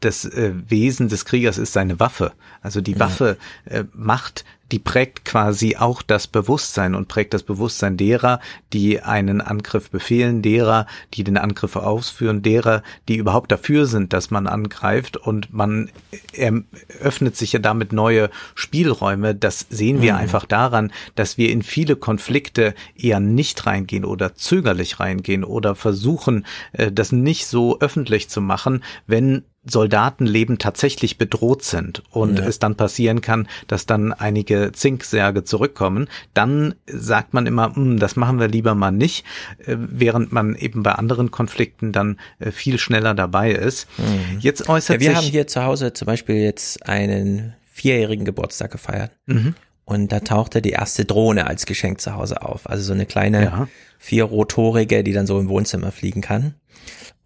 das 0.00 0.24
äh, 0.24 0.52
Wesen 0.68 1.08
des 1.08 1.24
Kriegers 1.24 1.58
ist 1.58 1.72
seine 1.72 1.98
Waffe. 1.98 2.32
Also 2.60 2.80
die 2.80 2.92
ja. 2.92 3.00
Waffe 3.00 3.36
äh, 3.64 3.84
macht, 3.92 4.44
die 4.72 4.78
prägt 4.78 5.24
quasi 5.24 5.76
auch 5.76 6.02
das 6.02 6.26
Bewusstsein 6.26 6.94
und 6.94 7.08
prägt 7.08 7.32
das 7.34 7.42
Bewusstsein 7.42 7.96
derer, 7.96 8.40
die 8.72 9.00
einen 9.00 9.40
Angriff 9.40 9.90
befehlen, 9.90 10.42
derer, 10.42 10.86
die 11.14 11.24
den 11.24 11.38
Angriff 11.38 11.76
ausführen, 11.76 12.42
derer, 12.42 12.82
die 13.08 13.16
überhaupt 13.16 13.50
dafür 13.50 13.86
sind, 13.86 14.12
dass 14.12 14.30
man 14.30 14.46
angreift 14.46 15.16
und 15.16 15.52
man 15.52 15.90
eröffnet 16.32 17.36
sich 17.36 17.52
ja 17.52 17.60
damit 17.60 17.92
neue 17.92 18.30
Spielräume. 18.54 19.34
Das 19.34 19.66
sehen 19.70 20.02
wir 20.02 20.14
mhm. 20.14 20.20
einfach 20.20 20.44
daran, 20.44 20.92
dass 21.14 21.38
wir 21.38 21.50
in 21.50 21.62
viele 21.62 21.96
Konflikte 21.96 22.74
eher 22.96 23.20
nicht 23.20 23.66
reingehen 23.66 24.04
oder 24.04 24.34
zögerlich 24.34 25.00
reingehen 25.00 25.44
oder 25.44 25.74
versuchen, 25.74 26.44
äh, 26.72 26.92
das 26.92 27.12
nicht 27.12 27.46
so 27.46 27.80
öffentlich 27.80 28.28
zu 28.28 28.40
machen, 28.40 28.84
wenn 29.06 29.44
Soldatenleben 29.64 30.58
tatsächlich 30.58 31.18
bedroht 31.18 31.62
sind 31.62 32.02
und 32.10 32.38
ja. 32.38 32.46
es 32.46 32.58
dann 32.58 32.76
passieren 32.76 33.20
kann, 33.20 33.48
dass 33.66 33.86
dann 33.86 34.12
einige 34.12 34.72
Zinksärge 34.72 35.44
zurückkommen, 35.44 36.08
dann 36.32 36.74
sagt 36.86 37.34
man 37.34 37.46
immer, 37.46 37.74
hm, 37.74 37.98
das 37.98 38.16
machen 38.16 38.38
wir 38.40 38.48
lieber 38.48 38.74
mal 38.74 38.92
nicht, 38.92 39.24
äh, 39.58 39.76
während 39.78 40.32
man 40.32 40.54
eben 40.54 40.82
bei 40.82 40.92
anderen 40.92 41.30
Konflikten 41.30 41.92
dann 41.92 42.18
äh, 42.38 42.50
viel 42.50 42.78
schneller 42.78 43.14
dabei 43.14 43.52
ist. 43.52 43.88
Mhm. 43.98 44.38
Jetzt 44.40 44.68
äußert 44.68 44.96
ja, 44.96 45.00
wir 45.00 45.06
sich. 45.08 45.08
Wir 45.08 45.16
haben 45.16 45.30
hier 45.32 45.46
zu 45.46 45.64
Hause 45.64 45.92
zum 45.92 46.06
Beispiel 46.06 46.36
jetzt 46.36 46.86
einen 46.88 47.54
vierjährigen 47.70 48.24
Geburtstag 48.24 48.70
gefeiert. 48.70 49.12
Mhm. 49.26 49.54
Und 49.84 50.12
da 50.12 50.20
tauchte 50.20 50.60
die 50.60 50.70
erste 50.70 51.06
Drohne 51.06 51.46
als 51.46 51.64
Geschenk 51.64 52.00
zu 52.00 52.14
Hause 52.14 52.42
auf. 52.42 52.68
Also 52.68 52.82
so 52.84 52.92
eine 52.92 53.06
kleine 53.06 53.44
ja. 53.44 53.68
vierrotorige, 53.98 55.02
die 55.02 55.14
dann 55.14 55.26
so 55.26 55.40
im 55.40 55.48
Wohnzimmer 55.48 55.92
fliegen 55.92 56.20
kann. 56.20 56.54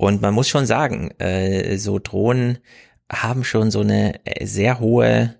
Und 0.02 0.20
man 0.20 0.34
muss 0.34 0.48
schon 0.48 0.66
sagen, 0.66 1.12
äh, 1.20 1.78
so 1.78 2.00
Drohnen 2.00 2.58
haben 3.08 3.44
schon 3.44 3.70
so 3.70 3.82
eine 3.82 4.18
äh, 4.26 4.44
sehr 4.46 4.80
hohe 4.80 5.36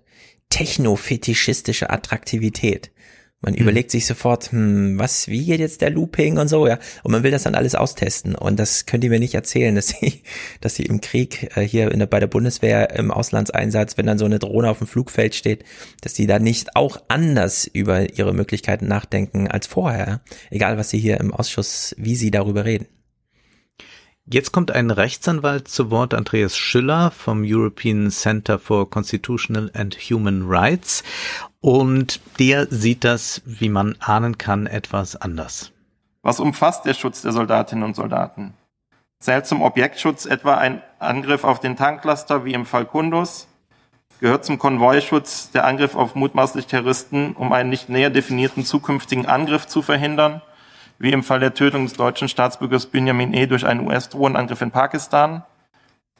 technofetischistische 0.47 1.89
Attraktivität. 1.89 2.91
Man 3.41 3.55
hm. 3.55 3.61
überlegt 3.61 3.91
sich 3.91 4.05
sofort, 4.05 4.53
hm, 4.53 4.97
was, 4.97 5.27
wie 5.27 5.43
geht 5.43 5.59
jetzt 5.59 5.81
der 5.81 5.89
Looping 5.89 6.37
und 6.37 6.47
so, 6.47 6.65
ja. 6.65 6.79
Und 7.03 7.11
man 7.11 7.23
will 7.23 7.31
das 7.31 7.43
dann 7.43 7.55
alles 7.55 7.75
austesten. 7.75 8.35
Und 8.35 8.57
das 8.57 8.85
könnt 8.85 9.03
ihr 9.03 9.09
mir 9.09 9.19
nicht 9.19 9.33
erzählen, 9.33 9.75
dass 9.75 9.89
sie, 9.89 10.23
dass 10.61 10.75
sie 10.75 10.83
im 10.83 11.01
Krieg 11.01 11.57
äh, 11.57 11.61
hier 11.61 11.91
in 11.91 11.99
der, 11.99 12.05
bei 12.05 12.21
der 12.21 12.27
Bundeswehr 12.27 12.95
im 12.95 13.11
Auslandseinsatz, 13.11 13.97
wenn 13.97 14.05
dann 14.05 14.17
so 14.17 14.23
eine 14.23 14.39
Drohne 14.39 14.69
auf 14.69 14.77
dem 14.77 14.87
Flugfeld 14.87 15.35
steht, 15.35 15.65
dass 15.99 16.13
die 16.13 16.25
da 16.25 16.39
nicht 16.39 16.77
auch 16.77 17.03
anders 17.09 17.67
über 17.67 18.17
ihre 18.17 18.33
Möglichkeiten 18.33 18.87
nachdenken 18.87 19.49
als 19.49 19.67
vorher. 19.67 20.21
Egal, 20.51 20.77
was 20.77 20.89
sie 20.89 20.99
hier 20.99 21.19
im 21.19 21.33
Ausschuss, 21.33 21.93
wie 21.97 22.15
sie 22.15 22.31
darüber 22.31 22.63
reden. 22.63 22.87
Jetzt 24.25 24.53
kommt 24.53 24.71
ein 24.71 24.89
Rechtsanwalt 24.89 25.67
zu 25.67 25.91
Wort, 25.91 26.13
Andreas 26.13 26.55
Schüller 26.55 27.11
vom 27.11 27.43
European 27.45 28.09
Center 28.09 28.57
for 28.57 28.89
Constitutional 28.89 29.69
and 29.73 29.95
Human 29.95 30.43
Rights. 30.47 31.03
Und 31.59 32.21
der 32.39 32.67
sieht 32.67 33.03
das, 33.03 33.41
wie 33.45 33.67
man 33.67 33.97
ahnen 33.99 34.37
kann, 34.37 34.65
etwas 34.65 35.17
anders. 35.17 35.73
Was 36.21 36.39
umfasst 36.39 36.85
der 36.85 36.93
Schutz 36.93 37.21
der 37.21 37.33
Soldatinnen 37.33 37.83
und 37.83 37.97
Soldaten? 37.97 38.53
Zählt 39.19 39.45
zum 39.45 39.61
Objektschutz 39.61 40.25
etwa 40.25 40.55
ein 40.55 40.81
Angriff 40.99 41.43
auf 41.43 41.59
den 41.59 41.75
Tanklaster 41.75 42.45
wie 42.45 42.53
im 42.53 42.65
Fall 42.65 42.85
Kundus? 42.85 43.47
Gehört 44.21 44.45
zum 44.45 44.57
Konvoischutz 44.57 45.51
der 45.51 45.65
Angriff 45.65 45.95
auf 45.95 46.15
mutmaßlich 46.15 46.67
Terroristen, 46.67 47.33
um 47.33 47.51
einen 47.51 47.69
nicht 47.69 47.89
näher 47.89 48.09
definierten 48.09 48.63
zukünftigen 48.63 49.25
Angriff 49.25 49.67
zu 49.67 49.81
verhindern? 49.81 50.41
Wie 50.99 51.11
im 51.11 51.23
Fall 51.23 51.39
der 51.39 51.53
Tötung 51.53 51.85
des 51.85 51.93
deutschen 51.93 52.29
Staatsbürgers 52.29 52.87
Benjamin 52.87 53.33
E. 53.33 53.45
durch 53.45 53.65
einen 53.65 53.87
US-Drohnenangriff 53.87 54.61
in 54.61 54.71
Pakistan. 54.71 55.43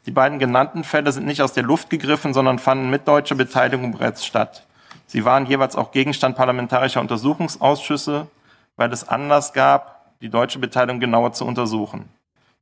Die 0.05 0.11
beiden 0.11 0.39
genannten 0.39 0.83
Fälle 0.83 1.11
sind 1.11 1.25
nicht 1.25 1.41
aus 1.41 1.53
der 1.53 1.63
Luft 1.63 1.89
gegriffen, 1.89 2.33
sondern 2.33 2.59
fanden 2.59 2.89
mit 2.89 3.07
deutscher 3.07 3.35
Beteiligung 3.35 3.93
bereits 3.93 4.25
statt. 4.25 4.65
Sie 5.07 5.25
waren 5.25 5.45
jeweils 5.45 5.75
auch 5.75 5.91
Gegenstand 5.91 6.35
parlamentarischer 6.35 7.01
Untersuchungsausschüsse, 7.01 8.27
weil 8.75 8.91
es 8.91 9.07
Anlass 9.07 9.53
gab, 9.53 10.19
die 10.21 10.29
deutsche 10.29 10.59
Beteiligung 10.59 10.99
genauer 10.99 11.33
zu 11.33 11.45
untersuchen. 11.45 12.09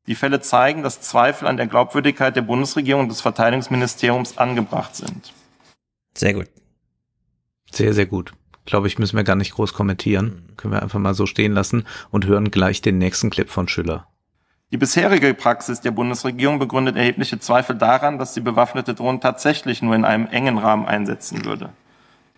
Die 0.08 0.16
Fälle 0.16 0.42
zeigen, 0.42 0.84
dass 0.84 1.02
Zweifel 1.02 1.48
an 1.48 1.58
der 1.58 1.68
Glaubwürdigkeit 1.68 2.36
der 2.36 2.42
Bundesregierung 2.42 3.04
und 3.04 3.10
des 3.10 3.22
Verteidigungsministeriums 3.22 4.38
angebracht 4.38 4.96
sind. 4.96 5.34
Sehr 6.16 6.34
gut. 6.34 6.48
Sehr, 7.72 7.94
sehr 7.94 8.08
gut 8.08 8.34
glaube 8.66 8.88
ich, 8.88 9.00
müssen 9.00 9.18
wir 9.18 9.24
gar 9.24 9.36
nicht 9.36 9.54
groß 9.54 9.74
kommentieren. 9.74 10.26
Mhm. 10.26 10.58
Können 10.58 10.74
wir 10.74 10.82
einfach 10.82 11.00
mal 11.00 11.14
so 11.14 11.26
stehen 11.26 11.54
lassen 11.54 11.86
und 12.10 12.26
hören 12.26 12.52
gleich 12.52 12.82
den 12.82 12.98
nächsten 12.98 13.30
Clip 13.30 13.50
von 13.50 13.68
Schüller. 13.68 14.08
Die 14.72 14.78
bisherige 14.78 15.34
Praxis 15.34 15.82
der 15.82 15.92
Bundesregierung 15.92 16.58
begründet 16.58 16.96
erhebliche 16.96 17.40
Zweifel 17.40 17.76
daran, 17.76 18.18
dass 18.18 18.34
sie 18.34 18.40
bewaffnete 18.40 18.94
Drohnen 18.94 19.20
tatsächlich 19.20 19.82
nur 19.82 19.96
in 19.96 20.06
einem 20.06 20.28
engen 20.28 20.58
Rahmen 20.58 20.86
einsetzen 20.86 21.44
würde. 21.44 21.72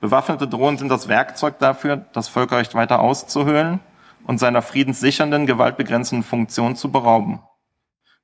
Bewaffnete 0.02 0.48
Drohnen 0.48 0.80
sind 0.80 0.90
das 0.90 1.08
Werkzeug 1.08 1.60
dafür, 1.60 2.06
das 2.14 2.28
Völkerrecht 2.28 2.74
weiter 2.74 3.02
auszuhöhlen 3.02 3.82
und 4.26 4.40
seiner 4.40 4.64
friedenssichernden, 4.64 5.46
gewaltbegrenzenden 5.46 6.24
Funktion 6.24 6.76
zu 6.76 6.92
berauben. 6.92 7.42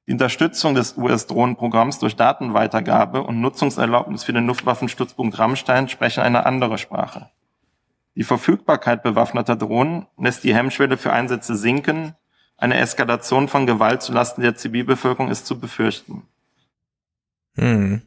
Die 0.07 0.13
Unterstützung 0.13 0.73
des 0.73 0.97
US-Drohnenprogramms 0.97 1.99
durch 1.99 2.15
Datenweitergabe 2.15 3.21
und 3.21 3.41
Nutzungserlaubnis 3.41 4.23
für 4.23 4.33
den 4.33 4.47
Luftwaffenstützpunkt 4.47 5.37
Rammstein 5.37 5.87
sprechen 5.87 6.23
eine 6.23 6.47
andere 6.47 6.79
Sprache. 6.79 7.29
Die 8.19 8.25
Verfügbarkeit 8.25 9.01
bewaffneter 9.01 9.55
Drohnen 9.55 10.05
lässt 10.17 10.43
die 10.43 10.53
Hemmschwelle 10.53 10.97
für 10.97 11.13
Einsätze 11.13 11.55
sinken. 11.55 12.15
Eine 12.57 12.77
Eskalation 12.77 13.47
von 13.47 13.65
Gewalt 13.65 14.01
zulasten 14.01 14.43
der 14.43 14.55
Zivilbevölkerung 14.55 15.31
ist 15.31 15.45
zu 15.45 15.57
befürchten. 15.57 16.23
Hm. 17.55 18.01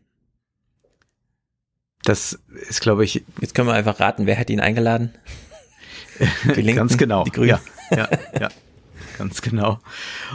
Das 2.04 2.38
ist, 2.68 2.82
glaube 2.82 3.04
ich. 3.04 3.24
Jetzt 3.40 3.54
können 3.54 3.68
wir 3.68 3.72
einfach 3.72 4.00
raten, 4.00 4.26
wer 4.26 4.38
hat 4.38 4.50
ihn 4.50 4.60
eingeladen? 4.60 5.14
Die 6.44 6.60
Linken, 6.60 6.76
Ganz 6.76 6.98
genau. 6.98 7.24
Die 7.24 7.30
Grünen. 7.30 7.58
Ja, 7.90 7.96
ja, 7.96 8.08
ja. 8.38 8.48
Ganz 9.16 9.40
genau. 9.40 9.78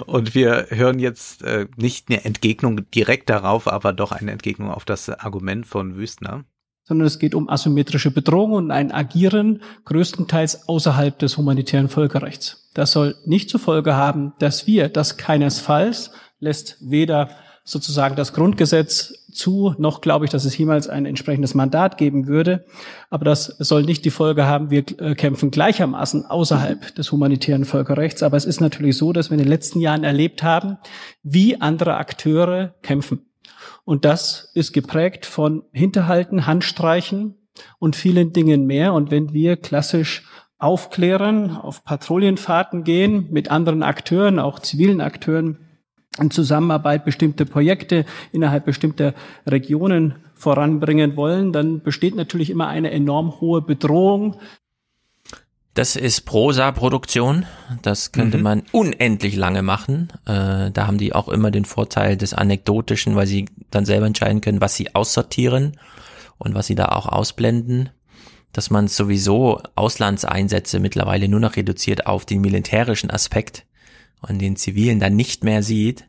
Und 0.08 0.34
wir 0.34 0.68
hören 0.72 0.98
jetzt 0.98 1.44
äh, 1.44 1.68
nicht 1.76 2.10
eine 2.10 2.26
Entgegnung 2.26 2.90
direkt 2.90 3.30
darauf, 3.30 3.68
aber 3.68 3.94
doch 3.94 4.12
eine 4.12 4.32
Entgegnung 4.32 4.72
auf 4.72 4.86
das 4.86 5.08
Argument 5.08 5.68
von 5.68 5.98
Wüstner 5.98 6.46
sondern 6.88 7.08
es 7.08 7.20
geht 7.20 7.36
um 7.36 7.50
asymmetrische 7.50 8.12
Bedrohung 8.12 8.54
und 8.54 8.72
ein 8.72 8.92
Agieren 8.92 9.62
größtenteils 9.86 10.68
außerhalb 10.68 11.20
des 11.20 11.38
humanitären 11.38 11.90
Völkerrechts. 11.90 12.70
Das 12.74 12.92
soll 12.92 13.16
nicht 13.26 13.50
zur 13.50 13.60
Folge 13.60 13.96
haben, 13.96 14.34
dass 14.40 14.68
wir, 14.68 14.90
das 14.90 15.18
keinesfalls 15.18 16.12
lässt 16.40 16.78
weder 16.80 17.30
sozusagen 17.64 18.16
das 18.16 18.32
Grundgesetz 18.32 19.14
zu, 19.34 19.76
noch 19.78 20.00
glaube 20.00 20.24
ich, 20.24 20.32
dass 20.32 20.46
es 20.46 20.58
jemals 20.58 20.88
ein 20.88 21.06
entsprechendes 21.06 21.54
Mandat 21.54 21.98
geben 21.98 22.26
würde. 22.26 22.66
Aber 23.10 23.26
das 23.26 23.46
soll 23.60 23.84
nicht 23.84 24.06
die 24.06 24.10
Folge 24.10 24.46
haben, 24.46 24.72
wir 24.72 24.86
äh, 25.00 25.16
kämpfen 25.16 25.52
gleichermaßen 25.52 26.26
außerhalb 26.26 26.96
des 26.96 27.12
humanitären 27.12 27.66
Völkerrechts. 27.66 28.24
Aber 28.24 28.38
es 28.38 28.46
ist 28.46 28.62
natürlich 28.62 28.96
so, 28.96 29.12
dass 29.12 29.30
wir 29.30 29.38
in 29.38 29.44
den 29.44 29.50
letzten 29.50 29.82
Jahren 29.82 30.06
erlebt 30.06 30.44
haben, 30.44 30.78
wie 31.24 31.60
andere 31.60 31.98
Akteure 31.98 32.76
kämpfen. 32.82 33.27
Und 33.86 34.06
das 34.06 34.52
ist 34.54 34.74
geprägt 34.74 35.26
von 35.26 35.64
Hinterhalten, 35.72 36.46
Handstreichen 36.46 37.36
und 37.80 37.96
vielen 37.96 38.34
Dingen 38.34 38.66
mehr. 38.66 38.94
Und 38.94 39.12
wenn 39.12 39.34
wir 39.34 39.58
klassisch 39.58 40.26
aufklären, 40.60 41.52
auf 41.56 41.84
Patrouillenfahrten 41.84 42.84
gehen 42.84 43.28
mit 43.32 43.52
anderen 43.52 43.84
Akteuren, 43.84 44.40
auch 44.40 44.60
zivilen 44.60 45.02
Akteuren, 45.02 45.60
in 46.20 46.32
Zusammenarbeit 46.32 47.06
bestimmte 47.06 47.46
Projekte 47.46 48.06
innerhalb 48.32 48.66
bestimmter 48.66 49.14
Regionen 49.46 50.16
voranbringen 50.34 51.16
wollen, 51.16 51.52
dann 51.54 51.82
besteht 51.82 52.16
natürlich 52.16 52.50
immer 52.50 52.68
eine 52.68 52.92
enorm 52.92 53.40
hohe 53.40 53.62
Bedrohung. 53.62 54.38
Das 55.78 55.96
ist 55.96 56.22
Prosa-Produktion. 56.22 57.46
Das 57.84 58.12
könnte 58.12 58.38
mhm. 58.38 58.44
man 58.44 58.64
unendlich 58.72 59.36
lange 59.36 59.62
machen. 59.62 60.12
Äh, 60.26 60.72
da 60.72 60.88
haben 60.88 60.98
die 60.98 61.14
auch 61.14 61.30
immer 61.30 61.52
den 61.52 61.66
Vorteil 61.66 62.18
des 62.18 62.34
Anekdotischen, 62.34 63.16
weil 63.16 63.28
sie 63.28 63.46
dann 63.70 63.86
selber 63.86 64.08
entscheiden 64.08 64.42
können, 64.42 64.60
was 64.60 64.76
sie 64.76 64.96
aussortieren 64.96 65.78
und 66.40 66.56
was 66.56 66.66
sie 66.66 66.74
da 66.74 66.88
auch 66.88 67.06
ausblenden. 67.06 67.92
Dass 68.54 68.72
man 68.72 68.88
sowieso 68.88 69.62
Auslandseinsätze 69.76 70.80
mittlerweile 70.80 71.28
nur 71.28 71.42
noch 71.42 71.56
reduziert 71.56 72.08
auf 72.08 72.26
den 72.26 72.42
militärischen 72.42 73.12
Aspekt 73.12 73.64
und 74.22 74.40
den 74.40 74.56
Zivilen 74.56 75.00
dann 75.00 75.16
nicht 75.16 75.44
mehr 75.44 75.62
sieht. 75.62 76.06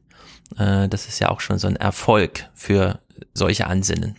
Äh, 0.57 0.89
das 0.89 1.09
ist 1.09 1.19
ja 1.19 1.29
auch 1.29 1.41
schon 1.41 1.59
so 1.59 1.69
ein 1.69 1.77
Erfolg 1.77 2.49
für 2.55 3.01
solche 3.35 3.66
Ansinnen. 3.66 4.16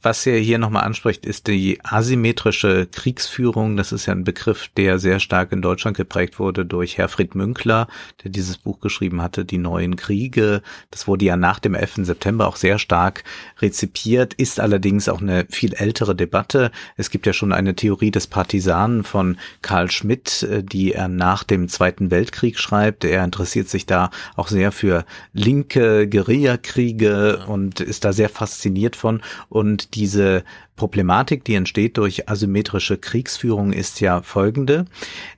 Was 0.00 0.24
er 0.28 0.38
hier 0.38 0.58
nochmal 0.58 0.84
anspricht, 0.84 1.26
ist 1.26 1.48
die 1.48 1.80
asymmetrische 1.82 2.86
Kriegsführung. 2.86 3.76
Das 3.76 3.90
ist 3.90 4.06
ja 4.06 4.12
ein 4.12 4.22
Begriff, 4.22 4.68
der 4.76 5.00
sehr 5.00 5.18
stark 5.18 5.50
in 5.50 5.60
Deutschland 5.60 5.96
geprägt 5.96 6.38
wurde 6.38 6.64
durch 6.64 6.98
Herfried 6.98 7.34
Münkler, 7.34 7.88
der 8.22 8.30
dieses 8.30 8.58
Buch 8.58 8.78
geschrieben 8.78 9.20
hatte, 9.20 9.44
Die 9.44 9.58
neuen 9.58 9.96
Kriege. 9.96 10.62
Das 10.92 11.08
wurde 11.08 11.24
ja 11.24 11.36
nach 11.36 11.58
dem 11.58 11.74
11. 11.74 12.06
September 12.06 12.46
auch 12.46 12.54
sehr 12.54 12.78
stark 12.78 13.24
rezipiert, 13.60 14.34
ist 14.34 14.60
allerdings 14.60 15.08
auch 15.08 15.20
eine 15.20 15.46
viel 15.50 15.74
ältere 15.74 16.14
Debatte. 16.14 16.70
Es 16.96 17.10
gibt 17.10 17.26
ja 17.26 17.32
schon 17.32 17.52
eine 17.52 17.74
Theorie 17.74 18.12
des 18.12 18.28
Partisanen 18.28 19.02
von 19.02 19.36
Karl 19.62 19.90
Schmidt, 19.90 20.44
äh, 20.44 20.62
die 20.62 20.92
er 20.92 21.08
nach 21.08 21.42
dem 21.42 21.66
Zweiten 21.66 22.12
Weltkrieg 22.12 22.60
schreibt. 22.60 23.02
Er 23.02 23.24
interessiert 23.24 23.68
sich 23.68 23.84
da 23.84 24.10
auch 24.36 24.46
sehr 24.46 24.70
für 24.70 25.04
linke 25.32 26.08
Guerillakriege 26.08 27.46
und 27.48 27.80
ist 27.80 28.04
da 28.04 28.12
sehr 28.12 28.28
fasziniert 28.28 28.94
von 28.94 29.22
und 29.48 29.87
diese 29.94 30.44
Problematik, 30.76 31.44
die 31.44 31.54
entsteht 31.54 31.96
durch 31.96 32.28
asymmetrische 32.28 32.98
Kriegsführung, 32.98 33.72
ist 33.72 34.00
ja 34.00 34.22
folgende, 34.22 34.84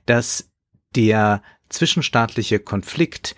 dass 0.05 0.49
der 0.95 1.41
zwischenstaatliche 1.69 2.59
Konflikt 2.59 3.35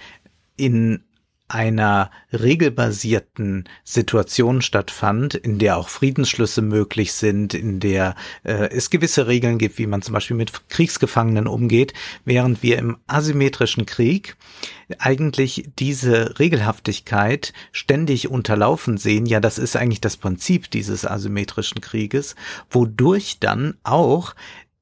in 0.58 1.04
einer 1.48 2.10
regelbasierten 2.32 3.66
Situation 3.84 4.62
stattfand, 4.62 5.36
in 5.36 5.60
der 5.60 5.78
auch 5.78 5.90
Friedensschlüsse 5.90 6.62
möglich 6.62 7.14
sind, 7.14 7.54
in 7.54 7.80
der 7.80 8.16
äh, 8.44 8.70
es 8.70 8.90
gewisse 8.90 9.28
Regeln 9.28 9.58
gibt, 9.58 9.78
wie 9.78 9.88
man 9.88 10.02
zum 10.02 10.14
Beispiel 10.14 10.38
mit 10.38 10.70
Kriegsgefangenen 10.70 11.48
umgeht, 11.48 11.94
während 12.26 12.64
wir 12.64 12.78
im 12.78 12.98
asymmetrischen 13.08 13.86
Krieg 13.86 14.36
eigentlich 14.98 15.70
diese 15.78 16.40
Regelhaftigkeit 16.40 17.54
ständig 17.72 18.30
unterlaufen 18.30 18.98
sehen. 18.98 19.26
Ja, 19.26 19.40
das 19.40 19.58
ist 19.58 19.76
eigentlich 19.76 20.02
das 20.02 20.18
Prinzip 20.18 20.72
dieses 20.72 21.06
asymmetrischen 21.06 21.82
Krieges, 21.82 22.36
wodurch 22.70 23.40
dann 23.40 23.76
auch 23.84 24.34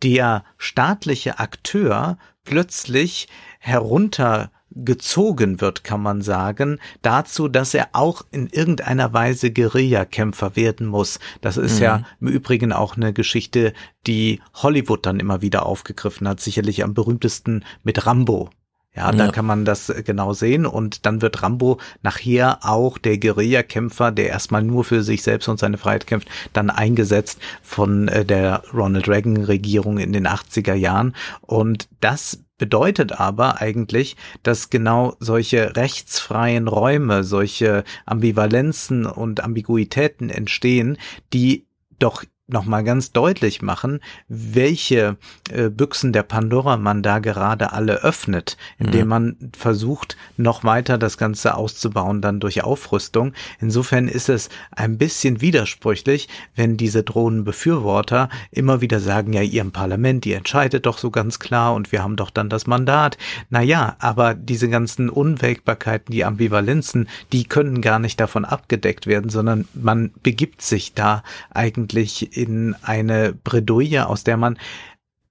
der 0.03 0.43
staatliche 0.57 1.39
Akteur 1.39 2.17
plötzlich 2.43 3.27
herunter 3.59 4.51
gezogen 4.75 5.61
wird, 5.61 5.83
kann 5.83 6.01
man 6.01 6.21
sagen, 6.21 6.79
dazu, 7.01 7.47
dass 7.47 7.73
er 7.73 7.89
auch 7.93 8.23
in 8.31 8.47
irgendeiner 8.47 9.13
Weise 9.13 9.51
Guerillakämpfer 9.51 10.55
werden 10.55 10.87
muss. 10.87 11.19
Das 11.41 11.57
ist 11.57 11.77
mhm. 11.77 11.83
ja 11.83 12.03
im 12.19 12.27
Übrigen 12.27 12.73
auch 12.73 12.95
eine 12.95 13.13
Geschichte, 13.13 13.73
die 14.07 14.41
Hollywood 14.53 15.05
dann 15.05 15.19
immer 15.19 15.41
wieder 15.41 15.65
aufgegriffen 15.65 16.27
hat, 16.27 16.39
sicherlich 16.39 16.83
am 16.83 16.93
berühmtesten 16.93 17.63
mit 17.83 18.05
Rambo. 18.05 18.49
Ja, 18.93 19.05
ja, 19.05 19.11
da 19.13 19.31
kann 19.31 19.45
man 19.45 19.63
das 19.63 19.89
äh, 19.89 20.03
genau 20.03 20.33
sehen 20.33 20.65
und 20.65 21.05
dann 21.05 21.21
wird 21.21 21.41
Rambo 21.41 21.79
nachher 22.01 22.59
auch 22.63 22.97
der 22.97 23.17
Guerillakämpfer, 23.17 24.11
der 24.11 24.27
erstmal 24.27 24.63
nur 24.63 24.83
für 24.83 25.01
sich 25.01 25.23
selbst 25.23 25.47
und 25.47 25.59
seine 25.59 25.77
Freiheit 25.77 26.07
kämpft, 26.07 26.27
dann 26.51 26.69
eingesetzt 26.69 27.39
von 27.61 28.09
äh, 28.09 28.25
der 28.25 28.63
Ronald 28.73 29.07
Reagan 29.07 29.37
Regierung 29.37 29.97
in 29.97 30.11
den 30.11 30.27
80er 30.27 30.73
Jahren 30.73 31.15
und 31.41 31.87
das 32.01 32.43
bedeutet 32.61 33.19
aber 33.19 33.59
eigentlich, 33.59 34.15
dass 34.43 34.69
genau 34.69 35.15
solche 35.19 35.75
rechtsfreien 35.75 36.67
Räume, 36.67 37.23
solche 37.23 37.83
Ambivalenzen 38.05 39.07
und 39.07 39.43
Ambiguitäten 39.43 40.29
entstehen, 40.29 40.99
die 41.33 41.65
doch 41.97 42.23
nochmal 42.51 42.83
ganz 42.83 43.11
deutlich 43.11 43.61
machen, 43.61 43.99
welche 44.27 45.17
äh, 45.49 45.69
Büchsen 45.69 46.13
der 46.13 46.23
Pandora 46.23 46.77
man 46.77 47.03
da 47.03 47.19
gerade 47.19 47.73
alle 47.73 48.03
öffnet, 48.03 48.57
indem 48.77 49.03
mhm. 49.03 49.07
man 49.07 49.35
versucht, 49.57 50.17
noch 50.37 50.63
weiter 50.63 50.97
das 50.97 51.17
Ganze 51.17 51.55
auszubauen, 51.55 52.21
dann 52.21 52.39
durch 52.39 52.63
Aufrüstung. 52.63 53.33
Insofern 53.59 54.07
ist 54.07 54.29
es 54.29 54.49
ein 54.71 54.97
bisschen 54.97 55.41
widersprüchlich, 55.41 56.27
wenn 56.55 56.77
diese 56.77 57.03
Drohnenbefürworter 57.03 58.29
immer 58.51 58.81
wieder 58.81 58.99
sagen, 58.99 59.33
ja, 59.33 59.41
ihr 59.41 59.61
im 59.61 59.71
Parlament, 59.71 60.25
ihr 60.25 60.37
entscheidet 60.37 60.85
doch 60.85 60.97
so 60.97 61.11
ganz 61.11 61.39
klar 61.39 61.73
und 61.73 61.91
wir 61.91 62.03
haben 62.03 62.15
doch 62.15 62.29
dann 62.29 62.49
das 62.49 62.67
Mandat. 62.67 63.17
Naja, 63.49 63.95
aber 63.99 64.33
diese 64.33 64.69
ganzen 64.69 65.09
Unwägbarkeiten, 65.09 66.11
die 66.11 66.25
Ambivalenzen, 66.25 67.07
die 67.31 67.45
können 67.45 67.81
gar 67.81 67.99
nicht 67.99 68.19
davon 68.19 68.45
abgedeckt 68.45 69.07
werden, 69.07 69.29
sondern 69.29 69.67
man 69.73 70.11
begibt 70.23 70.61
sich 70.61 70.93
da 70.93 71.23
eigentlich 71.53 72.37
in 72.41 72.75
eine 72.81 73.33
Bredouille, 73.33 74.07
aus 74.07 74.23
der 74.23 74.37
man 74.37 74.57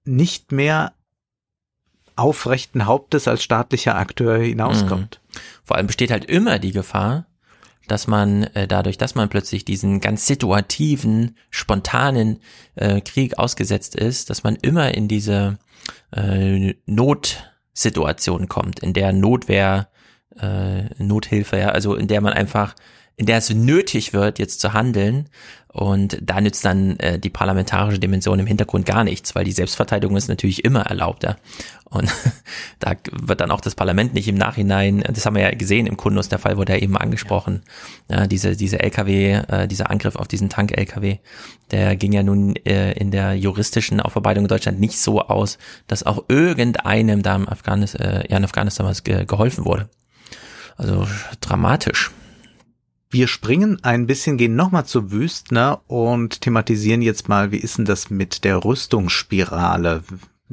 nicht 0.05 0.51
mehr 0.51 0.93
aufrechten 2.15 2.85
Hauptes 2.85 3.27
als 3.27 3.43
staatlicher 3.43 3.95
Akteur 3.95 4.37
hinauskommt. 4.37 5.21
Mhm. 5.23 5.39
Vor 5.63 5.77
allem 5.77 5.87
besteht 5.87 6.11
halt 6.11 6.25
immer 6.25 6.59
die 6.59 6.71
Gefahr, 6.71 7.25
dass 7.87 8.07
man 8.07 8.43
äh, 8.43 8.67
dadurch, 8.67 8.97
dass 8.97 9.15
man 9.15 9.29
plötzlich 9.29 9.65
diesen 9.65 9.99
ganz 9.99 10.27
situativen, 10.27 11.35
spontanen 11.49 12.39
äh, 12.75 13.01
Krieg 13.01 13.37
ausgesetzt 13.37 13.95
ist, 13.95 14.29
dass 14.29 14.43
man 14.43 14.55
immer 14.55 14.93
in 14.93 15.07
diese 15.07 15.57
äh, 16.15 16.75
Notsituation 16.85 18.47
kommt, 18.47 18.79
in 18.79 18.93
der 18.93 19.13
Notwehr, 19.13 19.87
Nothilfe, 20.97 21.57
ja, 21.57 21.69
also 21.69 21.93
in 21.93 22.07
der 22.07 22.21
man 22.21 22.31
einfach 22.31 22.73
in 23.17 23.25
der 23.25 23.37
es 23.37 23.49
nötig 23.49 24.13
wird, 24.13 24.39
jetzt 24.39 24.61
zu 24.61 24.73
handeln. 24.73 25.29
Und 25.67 26.17
da 26.21 26.41
nützt 26.41 26.65
dann 26.65 26.97
äh, 26.99 27.17
die 27.17 27.29
parlamentarische 27.29 27.99
Dimension 27.99 28.39
im 28.39 28.47
Hintergrund 28.47 28.85
gar 28.85 29.05
nichts, 29.05 29.35
weil 29.35 29.45
die 29.45 29.53
Selbstverteidigung 29.53 30.17
ist 30.17 30.27
natürlich 30.27 30.65
immer 30.65 30.81
erlaubter. 30.81 31.37
Und 31.85 32.11
da 32.79 32.95
wird 33.11 33.39
dann 33.39 33.51
auch 33.51 33.61
das 33.61 33.75
Parlament 33.75 34.13
nicht 34.13 34.27
im 34.27 34.35
Nachhinein, 34.35 35.01
das 35.01 35.25
haben 35.25 35.35
wir 35.35 35.43
ja 35.43 35.51
gesehen 35.51 35.87
im 35.87 35.95
Kundus, 35.95 36.27
der 36.27 36.39
Fall 36.39 36.57
wurde 36.57 36.73
ja 36.73 36.79
eben 36.79 36.97
angesprochen, 36.97 37.61
ja. 38.09 38.27
diese, 38.27 38.57
diese 38.57 38.79
LKW, 38.79 39.33
äh, 39.47 39.67
dieser 39.67 39.89
Angriff 39.89 40.15
auf 40.15 40.27
diesen 40.27 40.49
Tank-LKW, 40.49 41.19
der 41.71 41.95
ging 41.95 42.11
ja 42.11 42.23
nun 42.23 42.55
äh, 42.65 42.93
in 42.93 43.11
der 43.11 43.35
juristischen 43.35 44.01
Aufarbeitung 44.01 44.45
in 44.45 44.49
Deutschland 44.49 44.79
nicht 44.79 44.99
so 44.99 45.21
aus, 45.21 45.57
dass 45.87 46.03
auch 46.03 46.25
irgendeinem 46.27 47.23
da 47.23 47.35
im 47.35 47.47
Afghanis, 47.47 47.95
äh, 47.95 48.23
ja, 48.29 48.37
in 48.37 48.43
Afghanistan 48.43 48.85
was 48.85 49.03
ge 49.03 49.25
geholfen 49.25 49.63
wurde. 49.65 49.89
Also 50.77 51.07
dramatisch. 51.41 52.11
Wir 53.13 53.27
springen 53.27 53.77
ein 53.83 54.07
bisschen, 54.07 54.37
gehen 54.37 54.55
nochmal 54.55 54.85
zu 54.85 55.11
Wüstner 55.11 55.81
und 55.87 56.39
thematisieren 56.39 57.01
jetzt 57.01 57.27
mal, 57.27 57.51
wie 57.51 57.57
ist 57.57 57.77
denn 57.77 57.83
das 57.83 58.09
mit 58.09 58.45
der 58.45 58.63
Rüstungsspirale? 58.63 60.03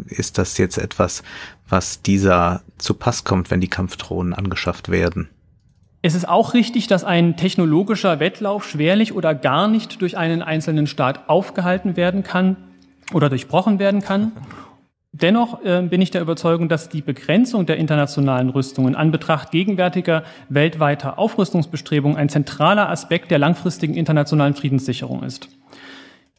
Ist 0.07 0.39
das 0.39 0.59
jetzt 0.59 0.77
etwas, 0.77 1.23
was 1.69 2.03
dieser 2.03 2.63
zu 2.77 2.95
Pass 2.95 3.23
kommt, 3.23 3.53
wenn 3.53 3.61
die 3.61 3.69
Kampfdrohnen 3.69 4.35
angeschafft 4.35 4.89
werden? 4.89 5.29
Es 6.03 6.17
ist 6.17 6.29
auch 6.29 6.53
richtig, 6.53 6.89
dass 6.89 7.05
ein 7.05 7.37
technologischer 7.37 8.19
Wettlauf 8.19 8.69
schwerlich 8.69 9.13
oder 9.13 9.37
gar 9.37 9.69
nicht 9.69 10.03
durch 10.03 10.17
einen 10.17 10.43
einzelnen 10.43 10.89
Staat 10.89 11.29
aufgehalten 11.29 11.97
werden 11.97 12.25
kann 12.25 12.57
oder 13.13 13.29
durchbrochen 13.29 13.79
werden 13.79 14.03
kann. 14.03 14.33
Dennoch 15.13 15.65
äh, 15.65 15.83
bin 15.83 16.03
ich 16.03 16.11
der 16.11 16.21
Überzeugung, 16.21 16.69
dass 16.69 16.91
die 16.91 17.01
Begrenzung 17.01 17.65
der 17.65 17.79
internationalen 17.79 18.51
Rüstungen 18.51 18.95
an 18.95 19.11
Betracht 19.11 19.51
gegenwärtiger 19.51 20.23
weltweiter 20.51 21.19
Aufrüstungsbestrebungen 21.19 22.19
ein 22.19 22.29
zentraler 22.29 22.91
Aspekt 22.91 23.31
der 23.31 23.39
langfristigen 23.39 23.95
internationalen 23.95 24.55
Friedenssicherung 24.55 25.23
ist. 25.23 25.49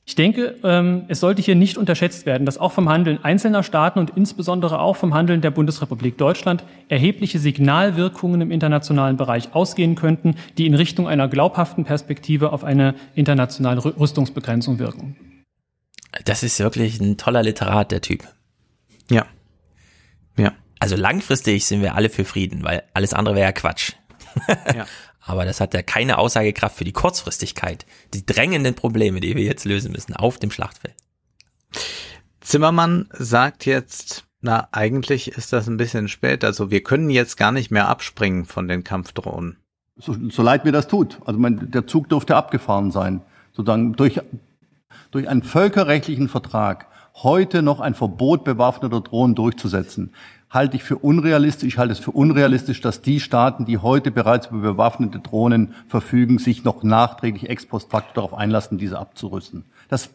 Ich 0.05 0.15
denke, 0.15 0.55
ähm, 0.63 1.03
es 1.07 1.19
sollte 1.19 1.41
hier 1.41 1.53
nicht 1.53 1.77
unterschätzt 1.77 2.25
werden, 2.25 2.45
dass 2.45 2.57
auch 2.57 2.71
vom 2.71 2.89
Handeln 2.89 3.23
einzelner 3.23 3.61
Staaten 3.61 3.99
und 3.99 4.11
insbesondere 4.15 4.79
auch 4.79 4.95
vom 4.95 5.13
Handeln 5.13 5.41
der 5.41 5.51
Bundesrepublik 5.51 6.17
Deutschland 6.17 6.63
erhebliche 6.89 7.37
Signalwirkungen 7.37 8.41
im 8.41 8.49
internationalen 8.49 9.17
Bereich 9.17 9.53
ausgehen 9.53 9.93
könnten, 9.93 10.35
die 10.57 10.65
in 10.65 10.73
Richtung 10.73 11.07
einer 11.07 11.27
glaubhaften 11.27 11.85
Perspektive 11.85 12.53
auf 12.53 12.63
eine 12.63 12.95
internationale 13.13 13.85
Rüstungsbegrenzung 13.85 14.79
wirken. 14.79 15.15
Das 16.25 16.41
ist 16.41 16.59
wirklich 16.59 16.99
ein 16.99 17.17
toller 17.17 17.43
Literat, 17.43 17.91
der 17.91 18.01
Typ. 18.01 18.27
Ja. 19.09 19.25
Ja. 20.37 20.53
Also 20.79 20.95
langfristig 20.95 21.65
sind 21.65 21.81
wir 21.81 21.95
alle 21.95 22.09
für 22.09 22.25
Frieden, 22.25 22.63
weil 22.63 22.83
alles 22.93 23.13
andere 23.13 23.35
wäre 23.35 23.47
ja 23.47 23.51
Quatsch. 23.51 23.93
ja. 24.75 24.85
Aber 25.21 25.45
das 25.45 25.59
hat 25.59 25.73
ja 25.73 25.83
keine 25.83 26.17
Aussagekraft 26.17 26.77
für 26.77 26.85
die 26.85 26.93
Kurzfristigkeit, 26.93 27.85
die 28.13 28.25
drängenden 28.25 28.73
Probleme, 28.73 29.19
die 29.19 29.35
wir 29.35 29.43
jetzt 29.43 29.65
lösen 29.65 29.91
müssen 29.91 30.15
auf 30.15 30.39
dem 30.39 30.49
Schlachtfeld. 30.49 30.95
Zimmermann 32.41 33.09
sagt 33.13 33.65
jetzt, 33.65 34.25
Na, 34.41 34.69
eigentlich 34.71 35.27
ist 35.31 35.51
das 35.51 35.67
ein 35.67 35.77
bisschen 35.77 36.07
spät. 36.07 36.43
Also 36.45 36.71
wir 36.71 36.81
können 36.81 37.09
jetzt 37.09 37.35
gar 37.35 37.51
nicht 37.51 37.71
mehr 37.71 37.89
abspringen 37.89 38.45
von 38.45 38.67
den 38.67 38.83
Kampfdrohnen. 38.83 39.57
So, 39.97 40.15
so 40.29 40.41
leid 40.41 40.63
mir 40.63 40.71
das 40.71 40.87
tut. 40.87 41.19
Also 41.25 41.39
mein, 41.39 41.69
der 41.71 41.85
Zug 41.85 42.07
dürfte 42.07 42.37
abgefahren 42.37 42.91
sein. 42.91 43.21
Sozusagen 43.51 43.93
durch, 43.93 44.21
durch 45.11 45.27
einen 45.27 45.43
völkerrechtlichen 45.43 46.29
Vertrag 46.29 46.87
heute 47.23 47.61
noch 47.61 47.79
ein 47.79 47.95
Verbot 47.95 48.43
bewaffneter 48.43 49.01
Drohnen 49.01 49.35
durchzusetzen, 49.35 50.13
halte 50.49 50.77
ich 50.77 50.83
für 50.83 50.97
unrealistisch. 50.97 51.67
Ich 51.67 51.77
halte 51.77 51.93
es 51.93 51.99
für 51.99 52.11
unrealistisch, 52.11 52.81
dass 52.81 53.01
die 53.01 53.19
Staaten, 53.19 53.65
die 53.65 53.77
heute 53.77 54.11
bereits 54.11 54.47
über 54.47 54.61
bewaffnete 54.61 55.19
Drohnen 55.19 55.75
verfügen, 55.87 56.39
sich 56.39 56.63
noch 56.63 56.83
nachträglich 56.83 57.49
ex 57.49 57.65
post 57.65 57.91
facto 57.91 58.13
darauf 58.15 58.33
einlassen, 58.33 58.77
diese 58.77 58.97
abzurüsten. 58.97 59.65
Das 59.89 60.09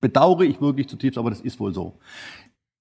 bedauere 0.00 0.42
ich 0.42 0.60
wirklich 0.60 0.88
zutiefst, 0.88 1.18
aber 1.18 1.30
das 1.30 1.40
ist 1.40 1.60
wohl 1.60 1.72
so. 1.72 1.98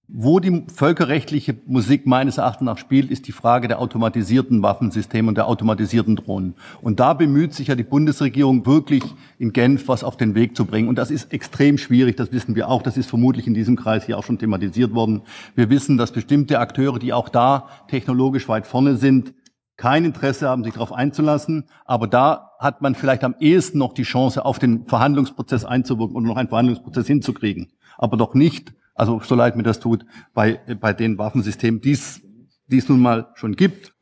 Wo 0.08 0.40
die 0.40 0.64
völkerrechtliche 0.72 1.56
Musik 1.66 2.06
meines 2.06 2.38
Erachtens 2.38 2.66
nach 2.66 2.78
spielt, 2.78 3.10
ist 3.10 3.28
die 3.28 3.32
Frage 3.32 3.68
der 3.68 3.80
automatisierten 3.80 4.62
Waffensysteme 4.62 5.30
und 5.30 5.36
der 5.36 5.48
automatisierten 5.48 6.16
Drohnen. 6.16 6.54
Und 6.84 7.00
da 7.00 7.16
bemüht 7.16 7.56
sich 7.56 7.70
ja 7.70 7.76
die 7.76 7.84
Bundesregierung 7.84 8.68
wirklich 8.68 9.04
in 9.40 9.52
Genf 9.52 9.88
was 9.88 10.04
auf 10.04 10.16
den 10.16 10.36
Weg 10.36 10.56
zu 10.56 10.66
bringen. 10.66 10.90
Und 10.90 11.00
das 11.00 11.10
ist 11.10 11.34
extrem 11.34 11.80
schwierig, 11.80 12.18
das 12.18 12.32
wissen 12.32 12.56
wir 12.56 12.70
auch. 12.70 12.84
Das 12.84 12.98
ist 12.98 13.10
vermutlich 13.10 13.48
in 13.48 13.56
diesem 13.56 13.76
Kreis 13.76 14.06
hier 14.06 14.20
auch 14.20 14.24
schon 14.24 14.38
thematisiert 14.38 14.94
worden. 14.94 15.24
Wir 15.56 15.72
wissen, 15.72 15.98
dass 15.98 16.12
bestimmte 16.12 16.60
Akteure, 16.60 17.00
die 17.00 17.12
auch 17.12 17.28
da 17.28 17.68
technologisch 17.88 18.48
weit 18.48 18.68
vorne 18.68 18.98
sind, 18.98 19.34
kein 19.76 20.06
Interesse 20.06 20.48
haben, 20.48 20.64
sich 20.64 20.74
darauf 20.74 20.94
einzulassen. 20.94 21.66
Aber 21.84 22.06
da 22.06 22.52
hat 22.60 22.80
man 22.80 22.94
vielleicht 22.94 23.24
am 23.24 23.34
ehesten 23.40 23.80
noch 23.80 23.94
die 23.94 24.04
Chance, 24.04 24.46
auf 24.46 24.60
den 24.60 24.86
Verhandlungsprozess 24.86 25.66
einzuwirken 25.66 26.16
und 26.16 26.26
noch 26.26 26.38
einen 26.38 26.50
Verhandlungsprozess 26.50 27.08
hinzukriegen. 27.08 27.72
Aber 27.98 28.18
doch 28.18 28.36
nicht 28.36 28.76
also 28.96 29.22
so 29.24 29.36
leid 29.36 29.56
mir 29.56 29.64
das 29.64 29.80
tut, 29.80 30.06
bei, 30.34 30.60
bei 30.80 30.94
den 30.94 31.18
Waffensystemen, 31.18 31.82
die 31.82 31.92
es 31.92 32.22
nun 32.90 33.02
mal 33.02 33.28
schon 33.36 33.56
gibt. 33.56 33.94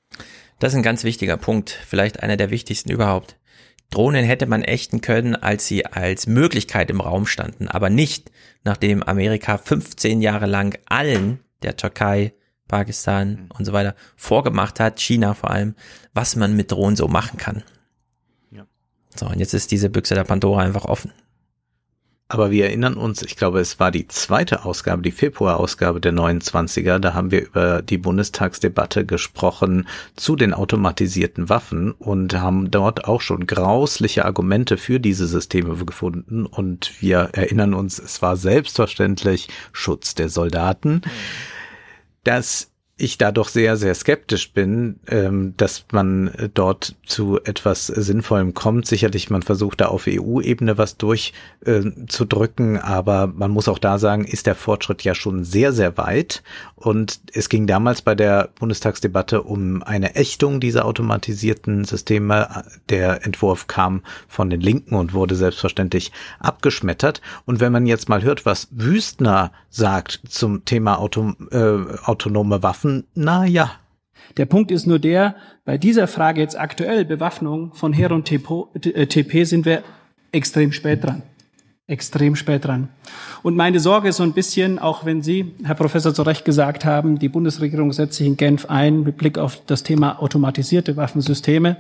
Das 0.60 0.72
ist 0.72 0.78
ein 0.78 0.84
ganz 0.84 1.04
wichtiger 1.04 1.36
Punkt, 1.36 1.72
vielleicht 1.72 2.24
einer 2.24 2.38
der 2.38 2.52
wichtigsten 2.52 2.92
überhaupt. 2.92 3.38
Drohnen 3.90 4.24
hätte 4.24 4.46
man 4.46 4.64
ächten 4.64 5.02
können, 5.02 5.36
als 5.36 5.68
sie 5.68 5.86
als 5.86 6.26
Möglichkeit 6.26 6.90
im 6.90 7.02
Raum 7.02 7.26
standen, 7.26 7.68
aber 7.68 7.90
nicht, 7.90 8.32
nachdem 8.64 9.04
Amerika 9.04 9.58
15 9.58 10.22
Jahre 10.22 10.46
lang 10.46 10.78
allen, 10.86 11.40
der 11.64 11.76
Türkei, 11.76 12.34
Pakistan 12.68 13.50
und 13.56 13.66
so 13.66 13.74
weiter, 13.74 13.96
vorgemacht 14.16 14.80
hat, 14.80 15.00
China 15.00 15.34
vor 15.34 15.52
allem, 15.52 15.76
was 16.14 16.36
man 16.36 16.56
mit 16.56 16.72
Drohnen 16.72 16.96
so 16.96 17.08
machen 17.08 17.38
kann. 17.38 17.64
Ja. 18.52 18.66
So, 19.16 19.28
und 19.28 19.40
jetzt 19.40 19.54
ist 19.54 19.72
diese 19.72 19.90
Büchse 19.90 20.16
der 20.16 20.24
Pandora 20.24 20.62
einfach 20.62 20.86
offen. 20.86 21.12
Aber 22.34 22.50
wir 22.50 22.66
erinnern 22.66 22.96
uns, 22.96 23.22
ich 23.22 23.36
glaube, 23.36 23.60
es 23.60 23.80
war 23.80 23.92
die 23.92 24.08
zweite 24.08 24.66
Ausgabe, 24.66 25.04
die 25.04 25.12
Februarausgabe 25.12 26.02
der 26.02 26.14
29er, 26.14 26.98
da 26.98 27.14
haben 27.14 27.30
wir 27.30 27.46
über 27.46 27.84
die 27.84 28.00
Bundestagsdebatte 28.00 29.06
gesprochen 29.06 29.88
zu 30.16 30.36
den 30.36 30.52
automatisierten 30.52 31.48
Waffen 31.50 31.92
und 31.92 32.34
haben 32.34 32.72
dort 32.72 33.06
auch 33.06 33.22
schon 33.22 33.46
grausliche 33.46 34.26
Argumente 34.26 34.78
für 34.78 35.00
diese 35.00 35.28
Systeme 35.28 35.76
gefunden. 35.86 36.48
Und 36.48 37.00
wir 37.04 37.30
erinnern 37.34 37.76
uns, 37.76 38.00
es 38.00 38.24
war 38.24 38.36
selbstverständlich 38.36 39.50
Schutz 39.72 40.16
der 40.16 40.30
Soldaten. 40.30 41.04
Das 42.24 42.73
ich 42.96 43.18
da 43.18 43.32
doch 43.32 43.48
sehr, 43.48 43.76
sehr 43.76 43.96
skeptisch 43.96 44.54
bin, 44.54 45.00
ähm, 45.08 45.56
dass 45.58 45.86
man 45.92 46.32
dort 46.54 46.96
zu 47.06 47.40
etwas 47.44 47.88
Sinnvollem 47.88 48.54
kommt. 48.54 48.86
Sicherlich, 48.86 49.32
man 49.32 49.42
versucht 49.42 49.82
da 49.82 49.88
auf 49.88 50.06
EU-Ebene 50.08 50.78
was 50.78 50.98
durchzudrücken, 50.98 52.76
äh, 52.76 52.80
aber 52.80 53.28
man 53.28 53.50
muss 53.50 53.68
auch 53.68 53.80
da 53.80 53.98
sagen, 53.98 54.26
ist 54.26 54.46
der 54.46 54.54
Fortschritt 54.54 55.04
ja 55.04 55.16
schon 55.16 55.44
sehr, 55.44 55.74
sehr 55.74 55.98
weit. 55.98 56.44
Und 56.76 57.20
es 57.34 57.50
ging 57.50 57.66
damals 57.66 58.04
bei 58.04 58.14
der 58.14 58.50
Bundestagsdebatte 58.60 59.42
um 59.42 59.82
eine 59.82 60.16
Ächtung 60.16 60.60
dieser 60.60 60.86
automatisierten 60.86 61.86
Systeme. 61.86 62.64
Der 62.90 63.26
Entwurf 63.26 63.66
kam 63.66 64.04
von 64.28 64.52
den 64.52 64.62
Linken 64.62 64.94
und 64.96 65.14
wurde 65.14 65.36
selbstverständlich 65.36 66.12
abgeschmettert. 66.40 67.22
Und 67.46 67.60
wenn 67.60 67.72
man 67.72 67.88
jetzt 67.88 68.08
mal 68.08 68.22
hört, 68.22 68.46
was 68.46 68.68
Wüstner 68.70 69.52
sagt 69.72 70.22
zum 70.30 70.66
Thema 70.66 71.00
Auto, 71.00 71.34
äh, 71.50 71.98
autonome 72.04 72.62
Waffen, 72.62 72.83
Waffen, 72.84 73.06
na 73.16 73.46
ja. 73.46 73.72
Der 74.38 74.46
Punkt 74.46 74.72
ist 74.72 74.88
nur 74.88 75.00
der, 75.00 75.36
bei 75.64 75.78
dieser 75.78 76.08
Frage 76.08 76.42
jetzt 76.42 76.60
aktuell 76.60 77.06
Bewaffnung 77.06 77.74
von 77.74 77.94
Heer 77.94 78.12
und 78.12 78.26
TP 78.26 79.42
äh, 79.42 79.44
sind 79.46 79.66
wir 79.66 79.84
extrem 80.32 80.72
spät 80.72 81.04
dran. 81.04 81.24
Extrem 81.88 82.36
spät 82.36 82.66
dran. 82.66 82.90
Und 83.42 83.56
meine 83.56 83.80
Sorge 83.80 84.10
ist 84.10 84.18
so 84.18 84.24
ein 84.24 84.34
bisschen, 84.34 84.80
auch 84.80 85.06
wenn 85.06 85.22
Sie, 85.22 85.54
Herr 85.64 85.76
Professor, 85.76 86.14
zu 86.14 86.24
Recht 86.24 86.46
gesagt 86.46 86.84
haben, 86.84 87.20
die 87.20 87.30
Bundesregierung 87.30 87.94
setzt 87.94 88.16
sich 88.16 88.28
in 88.28 88.38
Genf 88.38 88.66
ein 88.70 89.04
mit 89.04 89.18
Blick 89.18 89.38
auf 89.38 89.62
das 89.66 89.84
Thema 89.84 90.22
automatisierte 90.22 90.98
Waffensysteme. 90.98 91.78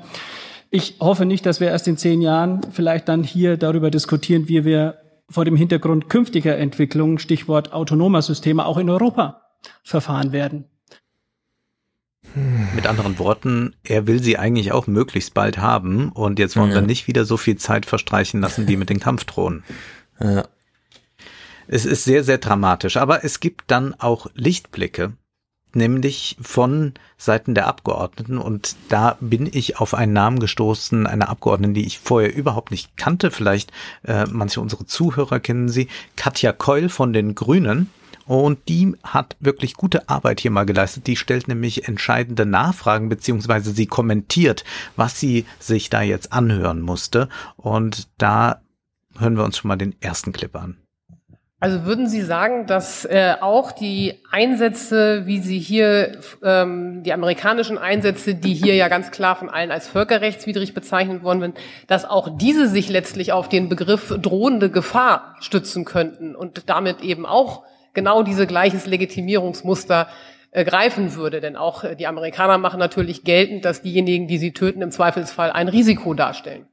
Ich 0.69 0.97
hoffe 0.99 1.25
nicht, 1.25 1.45
dass 1.45 1.59
wir 1.59 1.69
erst 1.69 1.87
in 1.87 1.97
zehn 1.97 2.21
Jahren 2.21 2.61
vielleicht 2.71 3.09
dann 3.09 3.23
hier 3.23 3.57
darüber 3.57 3.91
diskutieren, 3.91 4.47
wie 4.47 4.65
wir 4.65 4.99
vor 5.29 5.45
dem 5.45 5.55
Hintergrund 5.55 6.09
künftiger 6.09 6.57
Entwicklungen, 6.57 7.17
Stichwort 7.17 7.73
autonomer 7.73 8.21
Systeme, 8.21 8.65
auch 8.65 8.77
in 8.77 8.89
Europa 8.89 9.41
verfahren 9.83 10.31
werden. 10.31 10.65
Mit 12.75 12.87
anderen 12.87 13.19
Worten, 13.19 13.75
er 13.83 14.07
will 14.07 14.21
sie 14.21 14.37
eigentlich 14.37 14.71
auch 14.71 14.87
möglichst 14.87 15.33
bald 15.33 15.59
haben 15.59 16.09
und 16.09 16.39
jetzt 16.39 16.55
wollen 16.55 16.69
ja. 16.69 16.75
wir 16.75 16.81
nicht 16.81 17.07
wieder 17.07 17.25
so 17.25 17.37
viel 17.37 17.57
Zeit 17.57 17.85
verstreichen 17.85 18.41
lassen 18.41 18.67
wie 18.67 18.77
mit 18.77 18.89
den 18.89 18.99
Kampfdrohnen. 18.99 19.63
Ja. 20.19 20.45
Es 21.67 21.85
ist 21.85 22.03
sehr, 22.03 22.23
sehr 22.23 22.37
dramatisch, 22.37 22.97
aber 22.97 23.25
es 23.25 23.39
gibt 23.39 23.71
dann 23.71 23.95
auch 23.95 24.27
Lichtblicke, 24.35 25.13
nämlich 25.73 26.37
von 26.39 26.93
Seiten 27.17 27.55
der 27.55 27.67
Abgeordneten 27.67 28.37
und 28.37 28.75
da 28.89 29.17
bin 29.19 29.49
ich 29.51 29.79
auf 29.79 29.95
einen 29.95 30.13
Namen 30.13 30.39
gestoßen, 30.39 31.07
eine 31.07 31.29
Abgeordnete, 31.29 31.73
die 31.73 31.85
ich 31.85 31.99
vorher 31.99 32.33
überhaupt 32.33 32.71
nicht 32.71 32.95
kannte, 32.95 33.31
vielleicht 33.31 33.71
äh, 34.03 34.25
manche 34.31 34.61
unserer 34.61 34.85
Zuhörer 34.85 35.39
kennen 35.39 35.67
sie, 35.67 35.87
Katja 36.15 36.53
Keul 36.53 36.89
von 36.89 37.11
den 37.11 37.33
Grünen 37.33 37.89
und 38.25 38.67
die 38.69 38.95
hat 39.03 39.35
wirklich 39.39 39.73
gute 39.73 40.09
Arbeit 40.09 40.39
hier 40.39 40.51
mal 40.51 40.65
geleistet. 40.65 41.07
Die 41.07 41.15
stellt 41.15 41.47
nämlich 41.47 41.87
entscheidende 41.87 42.45
Nachfragen 42.45 43.09
beziehungsweise 43.09 43.71
sie 43.71 43.87
kommentiert, 43.87 44.63
was 44.95 45.19
sie 45.19 45.45
sich 45.59 45.89
da 45.89 46.01
jetzt 46.01 46.33
anhören 46.33 46.81
musste. 46.81 47.29
Und 47.57 48.07
da 48.17 48.61
hören 49.17 49.37
wir 49.37 49.43
uns 49.43 49.57
schon 49.57 49.69
mal 49.69 49.75
den 49.75 49.95
ersten 50.01 50.31
Clip 50.31 50.55
an. 50.55 50.77
Also 51.63 51.85
würden 51.85 52.09
Sie 52.09 52.21
sagen, 52.21 52.67
dass 52.67 53.05
äh, 53.05 53.35
auch 53.39 53.71
die 53.71 54.19
Einsätze, 54.29 55.25
wie 55.27 55.39
Sie 55.39 55.59
hier, 55.59 56.19
ähm, 56.43 57.03
die 57.03 57.13
amerikanischen 57.13 57.77
Einsätze, 57.77 58.35
die 58.35 58.53
hier 58.53 58.75
ja 58.75 58.89
ganz 58.89 59.11
klar 59.11 59.37
von 59.37 59.49
allen 59.49 59.71
als 59.71 59.87
völkerrechtswidrig 59.87 60.73
bezeichnet 60.73 61.23
worden 61.23 61.39
sind, 61.39 61.57
dass 61.87 62.03
auch 62.03 62.37
diese 62.37 62.67
sich 62.67 62.89
letztlich 62.89 63.31
auf 63.31 63.47
den 63.47 63.69
Begriff 63.69 64.13
drohende 64.21 64.69
Gefahr 64.69 65.37
stützen 65.39 65.85
könnten 65.85 66.35
und 66.35 66.69
damit 66.69 66.99
eben 66.99 67.25
auch 67.25 67.63
genau 67.93 68.23
diese 68.23 68.47
gleiches 68.47 68.85
Legitimierungsmuster 68.85 70.07
äh, 70.51 70.65
greifen 70.65 71.15
würde. 71.15 71.41
Denn 71.41 71.55
auch 71.55 71.83
äh, 71.83 71.95
die 71.95 72.07
Amerikaner 72.07 72.57
machen 72.57 72.79
natürlich 72.79 73.23
geltend, 73.23 73.65
dass 73.65 73.81
diejenigen, 73.81 74.27
die 74.27 74.37
sie 74.37 74.51
töten, 74.51 74.81
im 74.81 74.91
Zweifelsfall 74.91 75.51
ein 75.51 75.67
Risiko 75.67 76.13
darstellen. 76.13 76.67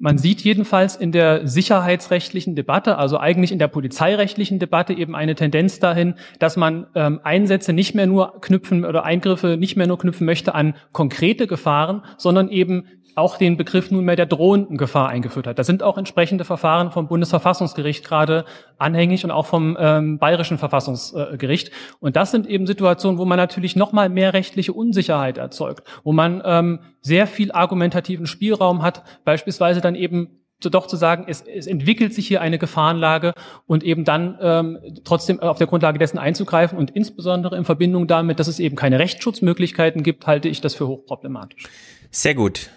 Man 0.00 0.18
sieht 0.18 0.40
jedenfalls 0.40 0.96
in 0.96 1.12
der 1.12 1.46
sicherheitsrechtlichen 1.46 2.56
Debatte, 2.56 2.98
also 2.98 3.18
eigentlich 3.18 3.52
in 3.52 3.60
der 3.60 3.68
polizeirechtlichen 3.68 4.58
Debatte 4.58 4.92
eben 4.94 5.14
eine 5.14 5.36
Tendenz 5.36 5.78
dahin, 5.78 6.14
dass 6.40 6.56
man 6.56 6.88
ähm, 6.96 7.20
Einsätze 7.22 7.72
nicht 7.72 7.94
mehr 7.94 8.08
nur 8.08 8.40
knüpfen 8.40 8.84
oder 8.84 9.04
Eingriffe 9.04 9.56
nicht 9.56 9.76
mehr 9.76 9.86
nur 9.86 9.98
knüpfen 9.98 10.26
möchte 10.26 10.56
an 10.56 10.74
konkrete 10.90 11.46
Gefahren, 11.46 12.02
sondern 12.16 12.48
eben 12.48 12.86
auch 13.14 13.36
den 13.36 13.56
Begriff 13.56 13.90
nunmehr 13.90 14.16
der 14.16 14.26
drohenden 14.26 14.76
Gefahr 14.76 15.08
eingeführt 15.08 15.46
hat. 15.46 15.58
Da 15.58 15.64
sind 15.64 15.82
auch 15.82 15.98
entsprechende 15.98 16.44
Verfahren 16.44 16.90
vom 16.90 17.08
Bundesverfassungsgericht 17.08 18.04
gerade 18.04 18.44
anhängig 18.78 19.24
und 19.24 19.30
auch 19.30 19.46
vom 19.46 19.76
ähm, 19.78 20.18
Bayerischen 20.18 20.58
Verfassungsgericht. 20.58 21.70
Und 22.00 22.16
das 22.16 22.30
sind 22.30 22.46
eben 22.46 22.66
Situationen, 22.66 23.18
wo 23.18 23.24
man 23.24 23.36
natürlich 23.36 23.76
noch 23.76 23.92
mal 23.92 24.08
mehr 24.08 24.32
rechtliche 24.32 24.72
Unsicherheit 24.72 25.38
erzeugt, 25.38 25.86
wo 26.04 26.12
man 26.12 26.42
ähm, 26.44 26.80
sehr 27.00 27.26
viel 27.26 27.52
argumentativen 27.52 28.26
Spielraum 28.26 28.82
hat, 28.82 29.02
beispielsweise 29.24 29.80
dann 29.80 29.94
eben 29.94 30.38
doch 30.70 30.86
zu 30.86 30.96
sagen, 30.96 31.24
es, 31.28 31.42
es 31.42 31.66
entwickelt 31.66 32.14
sich 32.14 32.28
hier 32.28 32.40
eine 32.40 32.58
Gefahrenlage 32.58 33.34
und 33.66 33.82
eben 33.82 34.04
dann 34.04 34.38
ähm, 34.40 34.78
trotzdem 35.04 35.40
auf 35.40 35.58
der 35.58 35.66
Grundlage 35.66 35.98
dessen 35.98 36.18
einzugreifen 36.18 36.78
und 36.78 36.90
insbesondere 36.90 37.56
in 37.56 37.64
Verbindung 37.64 38.06
damit, 38.06 38.38
dass 38.38 38.48
es 38.48 38.58
eben 38.58 38.76
keine 38.76 38.98
Rechtsschutzmöglichkeiten 38.98 40.02
gibt, 40.02 40.26
halte 40.26 40.48
ich 40.48 40.60
das 40.60 40.74
für 40.74 40.86
hochproblematisch. 40.86 41.64
Sehr 42.10 42.34
gut. 42.34 42.70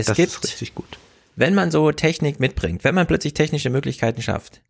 Es 0.00 0.06
das 0.06 0.16
gibt, 0.16 0.44
richtig 0.44 0.74
gut. 0.74 0.98
wenn 1.36 1.54
man 1.54 1.70
so 1.70 1.90
Technik 1.92 2.40
mitbringt, 2.40 2.84
wenn 2.84 2.94
man 2.94 3.06
plötzlich 3.06 3.34
technische 3.34 3.70
Möglichkeiten 3.70 4.22
schafft, 4.22 4.62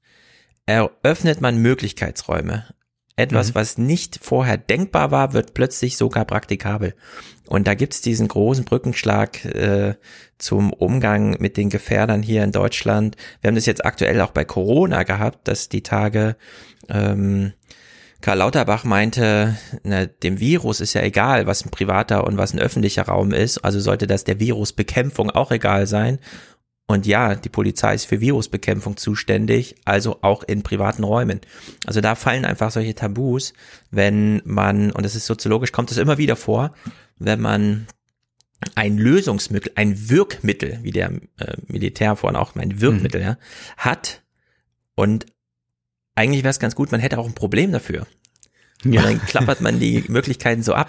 eröffnet 0.67 1.41
man 1.41 1.59
Möglichkeitsräume. 1.59 2.67
Etwas, 3.17 3.51
mhm. 3.51 3.55
was 3.55 3.77
nicht 3.77 4.19
vorher 4.23 4.57
denkbar 4.57 5.11
war, 5.11 5.33
wird 5.35 5.53
plötzlich 5.53 5.97
sogar 5.97 6.25
praktikabel. 6.25 6.95
Und 7.47 7.67
da 7.67 7.75
gibt's 7.75 8.01
diesen 8.01 8.29
großen 8.29 8.65
Brückenschlag 8.65 9.45
äh, 9.45 9.97
zum 10.39 10.73
Umgang 10.73 11.37
mit 11.39 11.57
den 11.57 11.69
Gefährdern 11.69 12.23
hier 12.23 12.45
in 12.45 12.53
Deutschland. 12.53 13.17
Wir 13.41 13.49
haben 13.49 13.57
das 13.57 13.67
jetzt 13.67 13.85
aktuell 13.85 14.21
auch 14.21 14.31
bei 14.31 14.45
Corona 14.45 15.03
gehabt, 15.03 15.49
dass 15.49 15.69
die 15.69 15.83
Tage 15.83 16.37
ähm, 16.89 17.53
Karl 18.21 18.39
Lauterbach 18.39 18.85
meinte, 18.85 19.57
na, 19.83 20.07
dem 20.07 20.41
Virus 20.41 20.81
ist 20.81 20.95
ja 20.95 21.03
egal, 21.03 21.47
was 21.47 21.65
ein 21.65 21.71
privater 21.71 22.25
und 22.25 22.37
was 22.37 22.53
ein 22.53 22.61
öffentlicher 22.61 23.05
Raum 23.05 23.33
ist, 23.33 23.59
also 23.59 23.81
sollte 23.81 24.07
das 24.07 24.25
der 24.25 24.41
Virusbekämpfung 24.41 25.31
auch 25.31 25.51
egal 25.51 25.87
sein. 25.87 26.19
Und 26.87 27.07
ja, 27.07 27.37
die 27.37 27.49
Polizei 27.49 27.95
ist 27.95 28.07
für 28.07 28.21
Virusbekämpfung 28.21 28.97
zuständig, 28.97 29.77
also 29.85 30.19
auch 30.23 30.43
in 30.43 30.63
privaten 30.63 31.05
Räumen. 31.05 31.41
Also 31.87 32.01
da 32.01 32.17
fallen 32.17 32.45
einfach 32.45 32.73
solche 32.73 32.97
Tabus, 32.97 33.53
wenn 33.93 34.43
man, 34.45 34.91
und 34.91 35.05
das 35.05 35.15
ist 35.15 35.27
soziologisch, 35.27 35.71
kommt 35.71 35.93
es 35.93 35.99
immer 35.99 36.19
wieder 36.19 36.35
vor, 36.35 36.75
wenn 37.19 37.41
man 37.41 37.87
ein 38.75 38.99
Lösungsmittel, 38.99 39.73
ein 39.77 40.11
Wirkmittel, 40.11 40.81
wie 40.83 40.91
der 40.91 41.13
äh, 41.39 41.57
Militär 41.69 42.17
vorhin 42.17 42.37
auch 42.37 42.55
mein 42.55 42.81
Wirkmittel, 42.81 43.21
mhm. 43.21 43.27
ja, 43.27 43.39
hat 43.77 44.23
und 44.97 45.27
eigentlich 46.15 46.43
wäre 46.43 46.51
es 46.51 46.61
ganz 46.61 46.75
gut, 46.75 46.93
man 46.93 47.01
hätte 47.01 47.19
auch 47.19 47.27
ein 47.27 47.35
Problem 47.35 47.73
dafür. 47.73 48.07
Ja. 48.85 49.03
Und 49.03 49.09
dann 49.09 49.27
klappert 49.27 49.61
man 49.61 49.81
die 49.81 50.05
Möglichkeiten 50.09 50.63
so 50.63 50.75
ab. 50.75 50.89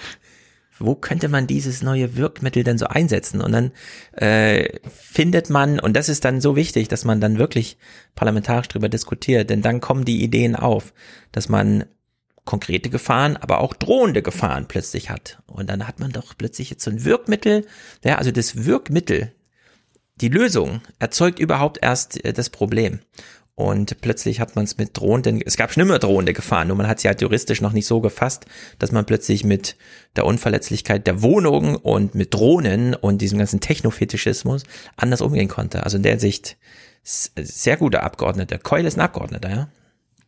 Wo 0.79 0.95
könnte 0.95 1.29
man 1.29 1.45
dieses 1.45 1.83
neue 1.83 2.15
Wirkmittel 2.15 2.63
denn 2.63 2.79
so 2.79 2.87
einsetzen? 2.87 3.39
Und 3.41 3.51
dann 3.51 3.71
äh, 4.13 4.79
findet 4.89 5.49
man, 5.49 5.79
und 5.79 5.95
das 5.95 6.09
ist 6.09 6.25
dann 6.25 6.41
so 6.41 6.55
wichtig, 6.55 6.87
dass 6.87 7.05
man 7.05 7.21
dann 7.21 7.37
wirklich 7.37 7.77
parlamentarisch 8.15 8.67
drüber 8.67 8.89
diskutiert, 8.89 9.49
denn 9.51 9.61
dann 9.61 9.79
kommen 9.79 10.05
die 10.05 10.23
Ideen 10.23 10.55
auf, 10.55 10.93
dass 11.31 11.49
man 11.49 11.85
konkrete 12.45 12.89
Gefahren, 12.89 13.37
aber 13.37 13.61
auch 13.61 13.73
drohende 13.75 14.23
Gefahren 14.23 14.67
plötzlich 14.67 15.11
hat. 15.11 15.43
Und 15.45 15.69
dann 15.69 15.87
hat 15.87 15.99
man 15.99 16.11
doch 16.11 16.35
plötzlich 16.35 16.71
jetzt 16.71 16.83
so 16.83 16.89
ein 16.89 17.05
Wirkmittel, 17.05 17.67
ja, 18.03 18.17
also 18.17 18.31
das 18.31 18.65
Wirkmittel, 18.65 19.31
die 20.15 20.29
Lösung 20.29 20.81
erzeugt 20.99 21.39
überhaupt 21.39 21.79
erst 21.81 22.23
äh, 22.25 22.33
das 22.33 22.49
Problem. 22.49 22.99
Und 23.61 24.01
plötzlich 24.01 24.39
hat 24.39 24.55
man 24.55 24.65
es 24.65 24.79
mit 24.79 24.97
drohenden, 24.97 25.39
es 25.39 25.55
gab 25.55 25.71
schon 25.71 25.83
immer 25.83 25.99
drohende 25.99 26.33
Gefahren, 26.33 26.69
nur 26.69 26.77
man 26.77 26.87
hat 26.87 26.99
sie 26.99 27.07
halt 27.07 27.21
juristisch 27.21 27.61
noch 27.61 27.73
nicht 27.73 27.85
so 27.85 28.01
gefasst, 28.01 28.47
dass 28.79 28.91
man 28.91 29.05
plötzlich 29.05 29.43
mit 29.43 29.77
der 30.15 30.25
Unverletzlichkeit 30.25 31.05
der 31.05 31.21
Wohnung 31.21 31.75
und 31.75 32.15
mit 32.15 32.33
Drohnen 32.33 32.95
und 32.95 33.21
diesem 33.21 33.37
ganzen 33.37 33.59
Technofetischismus 33.59 34.63
anders 34.97 35.21
umgehen 35.21 35.47
konnte. 35.47 35.83
Also 35.83 35.97
in 35.97 36.01
der 36.03 36.19
Sicht 36.19 36.57
sehr 37.03 37.77
guter 37.77 38.01
Abgeordneter. 38.01 38.57
Keul 38.57 38.83
ist 38.83 38.97
ein 38.97 39.01
Abgeordneter, 39.01 39.49
ja? 39.51 39.69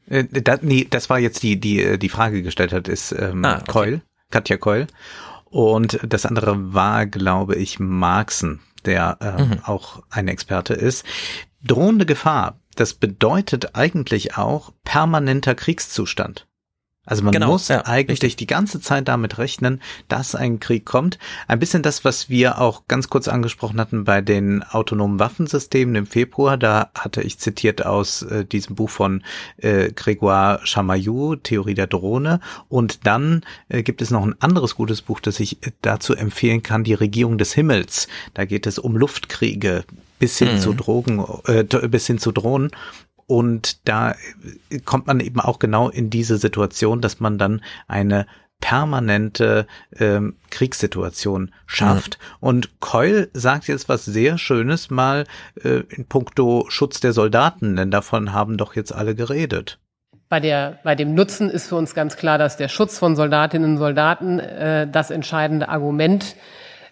Äh, 0.06 0.26
das, 0.26 0.62
nee, 0.62 0.86
das 0.88 1.10
war 1.10 1.18
jetzt 1.18 1.42
die, 1.42 1.60
die, 1.60 1.82
äh, 1.82 1.98
die 1.98 2.10
Frage 2.10 2.44
gestellt 2.44 2.72
hat, 2.72 2.88
ist 2.88 3.14
ähm, 3.14 3.44
ah, 3.46 3.56
okay. 3.56 3.72
Keul, 3.72 4.02
Katja 4.30 4.58
Keul. 4.58 4.86
Und 5.46 6.00
das 6.08 6.28
andere 6.28 6.76
war, 6.76 7.08
glaube 7.08 7.56
ich, 7.56 7.80
Marxen, 7.80 8.60
der 8.86 9.18
ähm, 9.22 9.50
mhm. 9.50 9.60
auch 9.64 10.04
ein 10.12 10.28
Experte 10.28 10.76
ist. 10.76 11.04
Drohende 11.64 12.06
Gefahr 12.06 12.60
das 12.76 12.94
bedeutet 12.94 13.76
eigentlich 13.76 14.38
auch 14.38 14.72
permanenter 14.84 15.56
Kriegszustand. 15.56 16.48
Also 17.06 17.22
man 17.22 17.34
genau, 17.34 17.48
muss 17.48 17.68
ja, 17.68 17.86
eigentlich 17.86 18.22
richtig. 18.22 18.38
die 18.38 18.48
ganze 18.48 18.80
Zeit 18.80 19.10
damit 19.10 19.38
rechnen, 19.38 19.82
dass 20.08 20.36
ein 20.36 20.62
Krieg 20.62 20.86
kommt. 20.86 21.20
Ein 21.50 21.60
bisschen 21.60 21.84
das, 21.84 22.06
was 22.06 22.30
wir 22.30 22.62
auch 22.62 22.84
ganz 22.88 23.10
kurz 23.10 23.28
angesprochen 23.28 23.80
hatten 23.80 24.06
bei 24.06 24.22
den 24.22 24.64
autonomen 24.64 25.20
Waffensystemen 25.20 25.96
im 25.96 26.06
Februar. 26.06 26.56
Da 26.56 26.92
hatte 26.96 27.22
ich 27.22 27.40
zitiert 27.40 27.86
aus 27.86 28.22
äh, 28.22 28.46
diesem 28.46 28.76
Buch 28.76 28.90
von 28.90 29.22
äh, 29.58 29.90
Grégoire 29.90 30.66
Chamayou, 30.66 31.36
Theorie 31.36 31.74
der 31.74 31.88
Drohne. 31.88 32.40
Und 32.70 33.06
dann 33.06 33.42
äh, 33.68 33.84
gibt 33.84 34.02
es 34.02 34.10
noch 34.10 34.26
ein 34.26 34.36
anderes 34.40 34.76
gutes 34.76 35.02
Buch, 35.02 35.20
das 35.20 35.42
ich 35.42 35.62
äh, 35.68 35.72
dazu 35.82 36.16
empfehlen 36.16 36.64
kann, 36.64 36.86
Die 36.86 36.94
Regierung 36.94 37.38
des 37.38 37.54
Himmels. 37.54 38.08
Da 38.34 38.46
geht 38.46 38.66
es 38.66 38.80
um 38.80 38.96
Luftkriege 38.96 39.84
bis 40.20 40.38
hin 40.38 40.54
mhm. 40.54 40.60
zu 40.60 40.74
Drogen, 40.74 41.26
äh, 41.48 41.66
bis 41.66 42.08
hin 42.08 42.18
zu 42.18 42.32
Drohnen. 42.32 42.72
Und 43.34 43.90
da 43.90 44.14
kommt 44.86 45.08
man 45.08 45.20
eben 45.20 45.40
auch 45.40 45.58
genau 45.58 45.90
in 45.90 46.12
diese 46.12 46.38
Situation, 46.38 47.02
dass 47.02 47.20
man 47.20 47.40
dann 47.40 47.64
eine 47.88 48.28
permanente 48.62 49.66
ähm, 49.98 50.36
Kriegssituation 50.52 51.50
schafft. 51.66 52.20
Mhm. 52.20 52.48
Und 52.48 52.80
Keul 52.80 53.32
sagt 53.34 53.68
jetzt 53.68 53.90
was 53.90 54.06
sehr 54.06 54.38
Schönes 54.38 54.92
mal 54.92 55.24
äh, 55.64 55.82
in 55.90 56.06
puncto 56.06 56.68
Schutz 56.70 57.00
der 57.00 57.12
Soldaten, 57.12 57.76
denn 57.76 57.90
davon 57.90 58.34
haben 58.34 58.58
doch 58.58 58.76
jetzt 58.76 58.94
alle 58.94 59.16
geredet. 59.16 59.80
Bei, 60.30 60.40
der, 60.40 60.78
bei 60.84 60.94
dem 60.94 61.16
Nutzen 61.16 61.50
ist 61.50 61.70
für 61.70 61.76
uns 61.76 61.96
ganz 61.96 62.18
klar, 62.18 62.38
dass 62.38 62.56
der 62.56 62.70
Schutz 62.70 63.00
von 63.00 63.16
Soldatinnen 63.16 63.72
und 63.72 63.78
Soldaten 63.80 64.38
äh, 64.38 64.88
das 64.88 65.10
entscheidende 65.10 65.70
Argument 65.70 66.36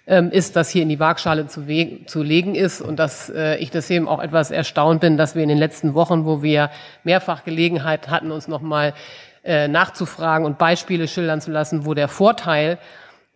ähm, 0.08 0.32
ist, 0.32 0.56
das 0.56 0.70
hier 0.70 0.84
in 0.84 0.90
die 0.90 1.00
Waagschale 1.00 1.48
zu, 1.48 1.66
zu 2.06 2.24
legen 2.24 2.56
ist 2.56 2.82
und 2.82 2.98
dass 2.98 3.30
äh, 3.30 3.58
ich 3.58 3.72
deswegen 3.72 4.08
auch 4.08 4.22
etwas 4.22 4.52
erstaunt 4.52 5.02
bin, 5.02 5.18
dass 5.18 5.36
wir 5.36 5.44
in 5.44 5.50
den 5.50 5.58
letzten 5.58 5.94
Wochen, 5.94 6.26
wo 6.26 6.42
wir 6.42 6.72
mehrfach 7.04 7.44
Gelegenheit 7.44 8.10
hatten, 8.10 8.32
uns 8.32 8.48
nochmal 8.48 8.94
äh, 9.44 9.68
nachzufragen 9.68 10.46
und 10.46 10.58
Beispiele 10.58 11.08
schildern 11.08 11.42
zu 11.42 11.52
lassen, 11.52 11.86
wo 11.86 11.94
der 11.94 12.08
Vorteil 12.08 12.78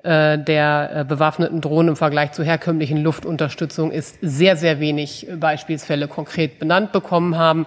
äh, 0.04 0.38
der 0.38 0.92
äh, 0.94 1.04
bewaffneten 1.04 1.62
Drohnen 1.62 1.90
im 1.90 1.96
Vergleich 1.96 2.32
zur 2.32 2.46
herkömmlichen 2.46 3.02
Luftunterstützung 3.02 3.92
ist, 3.92 4.18
sehr, 4.22 4.56
sehr 4.56 4.80
wenig 4.80 5.28
Beispielsfälle 5.40 6.08
konkret 6.08 6.60
benannt 6.60 6.92
bekommen 6.92 7.38
haben. 7.38 7.66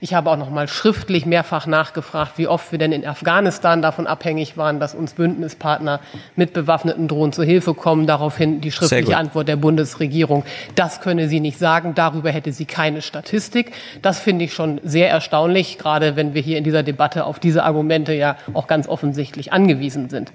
Ich 0.00 0.14
habe 0.14 0.30
auch 0.30 0.36
noch 0.36 0.50
mal 0.50 0.66
schriftlich 0.66 1.26
mehrfach 1.26 1.66
nachgefragt, 1.66 2.38
wie 2.38 2.46
oft 2.48 2.72
wir 2.72 2.78
denn 2.78 2.92
in 2.92 3.06
Afghanistan 3.06 3.82
davon 3.82 4.06
abhängig 4.06 4.56
waren, 4.56 4.80
dass 4.80 4.94
uns 4.94 5.14
Bündnispartner 5.14 6.00
mit 6.36 6.52
bewaffneten 6.52 7.06
Drohnen 7.06 7.32
zur 7.32 7.44
Hilfe 7.44 7.74
kommen. 7.74 8.06
Daraufhin 8.06 8.60
die 8.60 8.72
schriftliche 8.72 9.16
Antwort 9.16 9.48
der 9.48 9.56
Bundesregierung. 9.56 10.44
Das 10.74 11.00
könne 11.00 11.28
sie 11.28 11.40
nicht 11.40 11.58
sagen. 11.58 11.94
Darüber 11.94 12.30
hätte 12.30 12.52
sie 12.52 12.64
keine 12.64 13.02
Statistik. 13.02 13.72
Das 14.00 14.20
finde 14.20 14.46
ich 14.46 14.54
schon 14.54 14.80
sehr 14.82 15.10
erstaunlich, 15.10 15.78
gerade 15.78 16.16
wenn 16.16 16.34
wir 16.34 16.40
hier 16.40 16.56
in 16.56 16.64
dieser 16.64 16.82
Debatte 16.82 17.24
auf 17.24 17.38
diese 17.38 17.64
Argumente 17.64 18.14
ja 18.14 18.36
auch 18.54 18.66
ganz 18.66 18.88
offensichtlich 18.88 19.52
angewiesen 19.52 20.08
sind. 20.08 20.32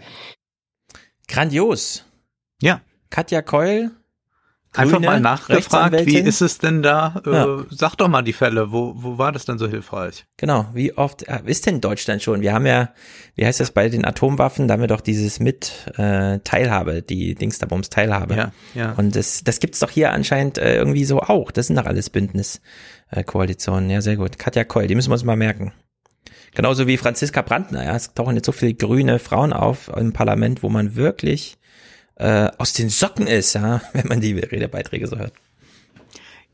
Grandios. 1.28 2.06
Ja. 2.62 2.82
Katja 3.10 3.42
Keul, 3.42 3.92
Einfach 4.76 5.00
mal 5.00 5.20
nachgefragt, 5.20 6.06
wie 6.06 6.18
ist 6.18 6.42
es 6.42 6.58
denn 6.58 6.82
da? 6.82 7.22
Äh, 7.26 7.32
ja. 7.32 7.66
Sag 7.70 7.96
doch 7.96 8.08
mal 8.08 8.22
die 8.22 8.34
Fälle, 8.34 8.72
wo, 8.72 8.94
wo 8.96 9.18
war 9.18 9.32
das 9.32 9.46
denn 9.46 9.58
so 9.58 9.68
hilfreich? 9.68 10.26
Genau, 10.38 10.68
wie 10.74 10.98
oft 10.98 11.28
äh, 11.28 11.42
ist 11.46 11.66
denn 11.66 11.82
Deutschland 11.82 12.22
schon? 12.22 12.42
Wir 12.42 12.54
haben 12.54 12.66
ja, 12.66 12.90
wie 13.36 13.46
heißt 13.46 13.60
das 13.60 13.72
bei 13.72 13.90
den 13.90 14.06
Atomwaffen, 14.06 14.68
da 14.68 14.74
haben 14.74 14.82
wir 14.82 14.88
doch 14.88 15.02
dieses 15.02 15.40
mit 15.40 15.92
äh, 15.98 16.40
Teilhabe, 16.40 17.02
die 17.02 17.36
Dingsterbums 17.36 17.90
Teilhabe. 17.90 18.36
Ja, 18.36 18.52
ja. 18.74 18.94
Und 18.94 19.16
das, 19.16 19.44
das 19.44 19.60
gibt's 19.60 19.80
doch 19.80 19.90
hier 19.90 20.12
anscheinend 20.12 20.58
äh, 20.58 20.76
irgendwie 20.76 21.06
so 21.06 21.22
auch. 21.22 21.52
Das 21.52 21.68
sind 21.68 21.76
doch 21.76 21.86
alles 21.86 22.10
Bündniskoalitionen. 22.10 23.90
Äh, 23.90 23.94
ja, 23.94 24.02
sehr 24.02 24.18
gut. 24.18 24.38
Katja 24.40 24.64
Keul, 24.64 24.88
die 24.88 24.96
müssen 24.96 25.10
wir 25.10 25.14
uns 25.16 25.24
mal 25.24 25.36
merken. 25.36 25.74
Genauso 26.54 26.88
wie 26.88 26.98
Franziska 26.98 27.42
Brandner, 27.42 27.84
ja, 27.84 27.96
es 27.96 28.14
tauchen 28.14 28.36
jetzt 28.36 28.46
so 28.46 28.54
viele 28.54 28.74
grüne 28.74 29.20
Frauen 29.20 29.52
auf 29.52 29.92
im 29.96 30.14
Parlament, 30.14 30.64
wo 30.64 30.70
man 30.70 30.96
wirklich 30.96 31.58
äh, 32.16 32.50
aus 32.58 32.74
den 32.74 32.90
Socken 32.90 33.28
ist, 33.28 33.54
ja, 33.54 33.82
wenn 33.94 34.08
man 34.08 34.22
die 34.22 34.34
Redebeiträge 34.34 35.08
so 35.08 35.18
hört. 35.18 35.34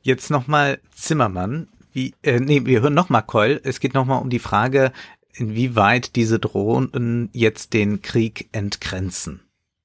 Jetzt 0.01 0.31
nochmal 0.31 0.79
Zimmermann. 0.93 1.67
Wie, 1.93 2.13
äh, 2.23 2.39
nee, 2.39 2.65
wir 2.65 2.81
hören 2.81 2.93
nochmal 2.93 3.23
Keul. 3.23 3.61
Es 3.63 3.79
geht 3.79 3.93
nochmal 3.93 4.21
um 4.21 4.29
die 4.29 4.39
Frage, 4.39 4.91
inwieweit 5.33 6.15
diese 6.15 6.39
Drohnen 6.39 7.29
jetzt 7.33 7.73
den 7.73 8.01
Krieg 8.01 8.49
entgrenzen. 8.51 9.41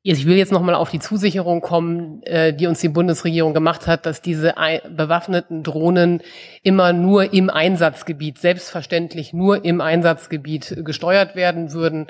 Ich 0.08 0.24
will 0.24 0.36
jetzt 0.36 0.52
nochmal 0.52 0.76
auf 0.76 0.90
die 0.90 1.00
Zusicherung 1.00 1.60
kommen, 1.60 2.22
äh, 2.22 2.54
die 2.54 2.68
uns 2.68 2.78
die 2.78 2.88
Bundesregierung 2.88 3.54
gemacht 3.54 3.88
hat, 3.88 4.06
dass 4.06 4.22
diese 4.22 4.54
bewaffneten 4.88 5.64
Drohnen 5.64 6.22
immer 6.62 6.92
nur 6.92 7.32
im 7.32 7.50
Einsatzgebiet, 7.50 8.38
selbstverständlich 8.38 9.32
nur 9.32 9.64
im 9.64 9.80
Einsatzgebiet 9.80 10.76
gesteuert 10.84 11.34
werden 11.34 11.72
würden 11.72 12.06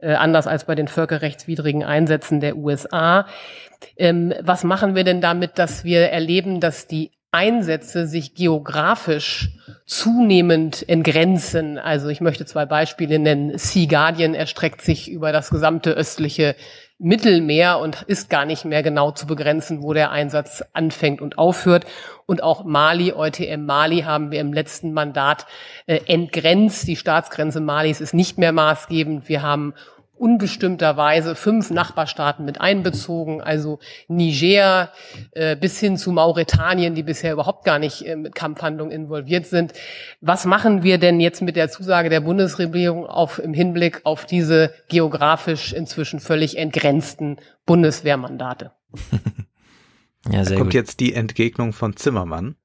äh, 0.00 0.14
anders 0.14 0.46
als 0.46 0.64
bei 0.64 0.74
den 0.74 0.88
völkerrechtswidrigen 0.88 1.84
Einsätzen 1.84 2.40
der 2.40 2.56
USA. 2.56 3.26
Ähm, 3.96 4.34
was 4.40 4.64
machen 4.64 4.94
wir 4.94 5.04
denn 5.04 5.20
damit, 5.20 5.58
dass 5.58 5.84
wir 5.84 6.10
erleben, 6.10 6.60
dass 6.60 6.86
die 6.86 7.12
Einsätze 7.32 8.06
sich 8.06 8.34
geografisch 8.34 9.50
zunehmend 9.86 10.88
entgrenzen. 10.88 11.78
Also 11.78 12.08
ich 12.08 12.20
möchte 12.20 12.44
zwei 12.44 12.66
Beispiele 12.66 13.18
nennen. 13.18 13.56
Sea 13.56 13.86
Guardian 13.88 14.34
erstreckt 14.34 14.82
sich 14.82 15.10
über 15.10 15.30
das 15.30 15.50
gesamte 15.50 15.92
östliche 15.92 16.56
Mittelmeer 17.02 17.78
und 17.78 18.02
ist 18.02 18.28
gar 18.28 18.44
nicht 18.44 18.66
mehr 18.66 18.82
genau 18.82 19.10
zu 19.10 19.26
begrenzen, 19.26 19.82
wo 19.82 19.94
der 19.94 20.10
Einsatz 20.10 20.62
anfängt 20.74 21.22
und 21.22 21.38
aufhört. 21.38 21.86
Und 22.26 22.42
auch 22.42 22.62
Mali, 22.64 23.12
EUTM 23.12 23.64
Mali 23.64 24.02
haben 24.02 24.30
wir 24.30 24.40
im 24.40 24.52
letzten 24.52 24.92
Mandat 24.92 25.46
äh, 25.86 26.00
entgrenzt. 26.06 26.86
Die 26.86 26.96
Staatsgrenze 26.96 27.60
Malis 27.60 28.02
ist 28.02 28.12
nicht 28.12 28.36
mehr 28.36 28.52
maßgebend. 28.52 29.28
Wir 29.30 29.40
haben 29.40 29.74
unbestimmterweise 30.20 31.34
fünf 31.34 31.70
Nachbarstaaten 31.70 32.44
mit 32.44 32.60
einbezogen, 32.60 33.40
also 33.40 33.78
Niger 34.06 34.92
äh, 35.32 35.56
bis 35.56 35.80
hin 35.80 35.96
zu 35.96 36.12
Mauretanien, 36.12 36.94
die 36.94 37.02
bisher 37.02 37.32
überhaupt 37.32 37.64
gar 37.64 37.78
nicht 37.78 38.06
äh, 38.06 38.16
mit 38.16 38.34
Kampfhandlungen 38.34 38.92
involviert 38.92 39.46
sind. 39.46 39.72
Was 40.20 40.44
machen 40.44 40.82
wir 40.82 40.98
denn 40.98 41.20
jetzt 41.20 41.40
mit 41.40 41.56
der 41.56 41.70
Zusage 41.70 42.10
der 42.10 42.20
Bundesregierung 42.20 43.06
auf, 43.06 43.38
im 43.38 43.54
Hinblick 43.54 44.02
auf 44.04 44.26
diese 44.26 44.74
geografisch 44.88 45.72
inzwischen 45.72 46.20
völlig 46.20 46.58
entgrenzten 46.58 47.38
Bundeswehrmandate? 47.64 48.72
ja, 50.30 50.44
sehr 50.44 50.44
da 50.44 50.54
kommt 50.56 50.70
gut. 50.70 50.74
jetzt 50.74 51.00
die 51.00 51.14
Entgegnung 51.14 51.72
von 51.72 51.96
Zimmermann. 51.96 52.56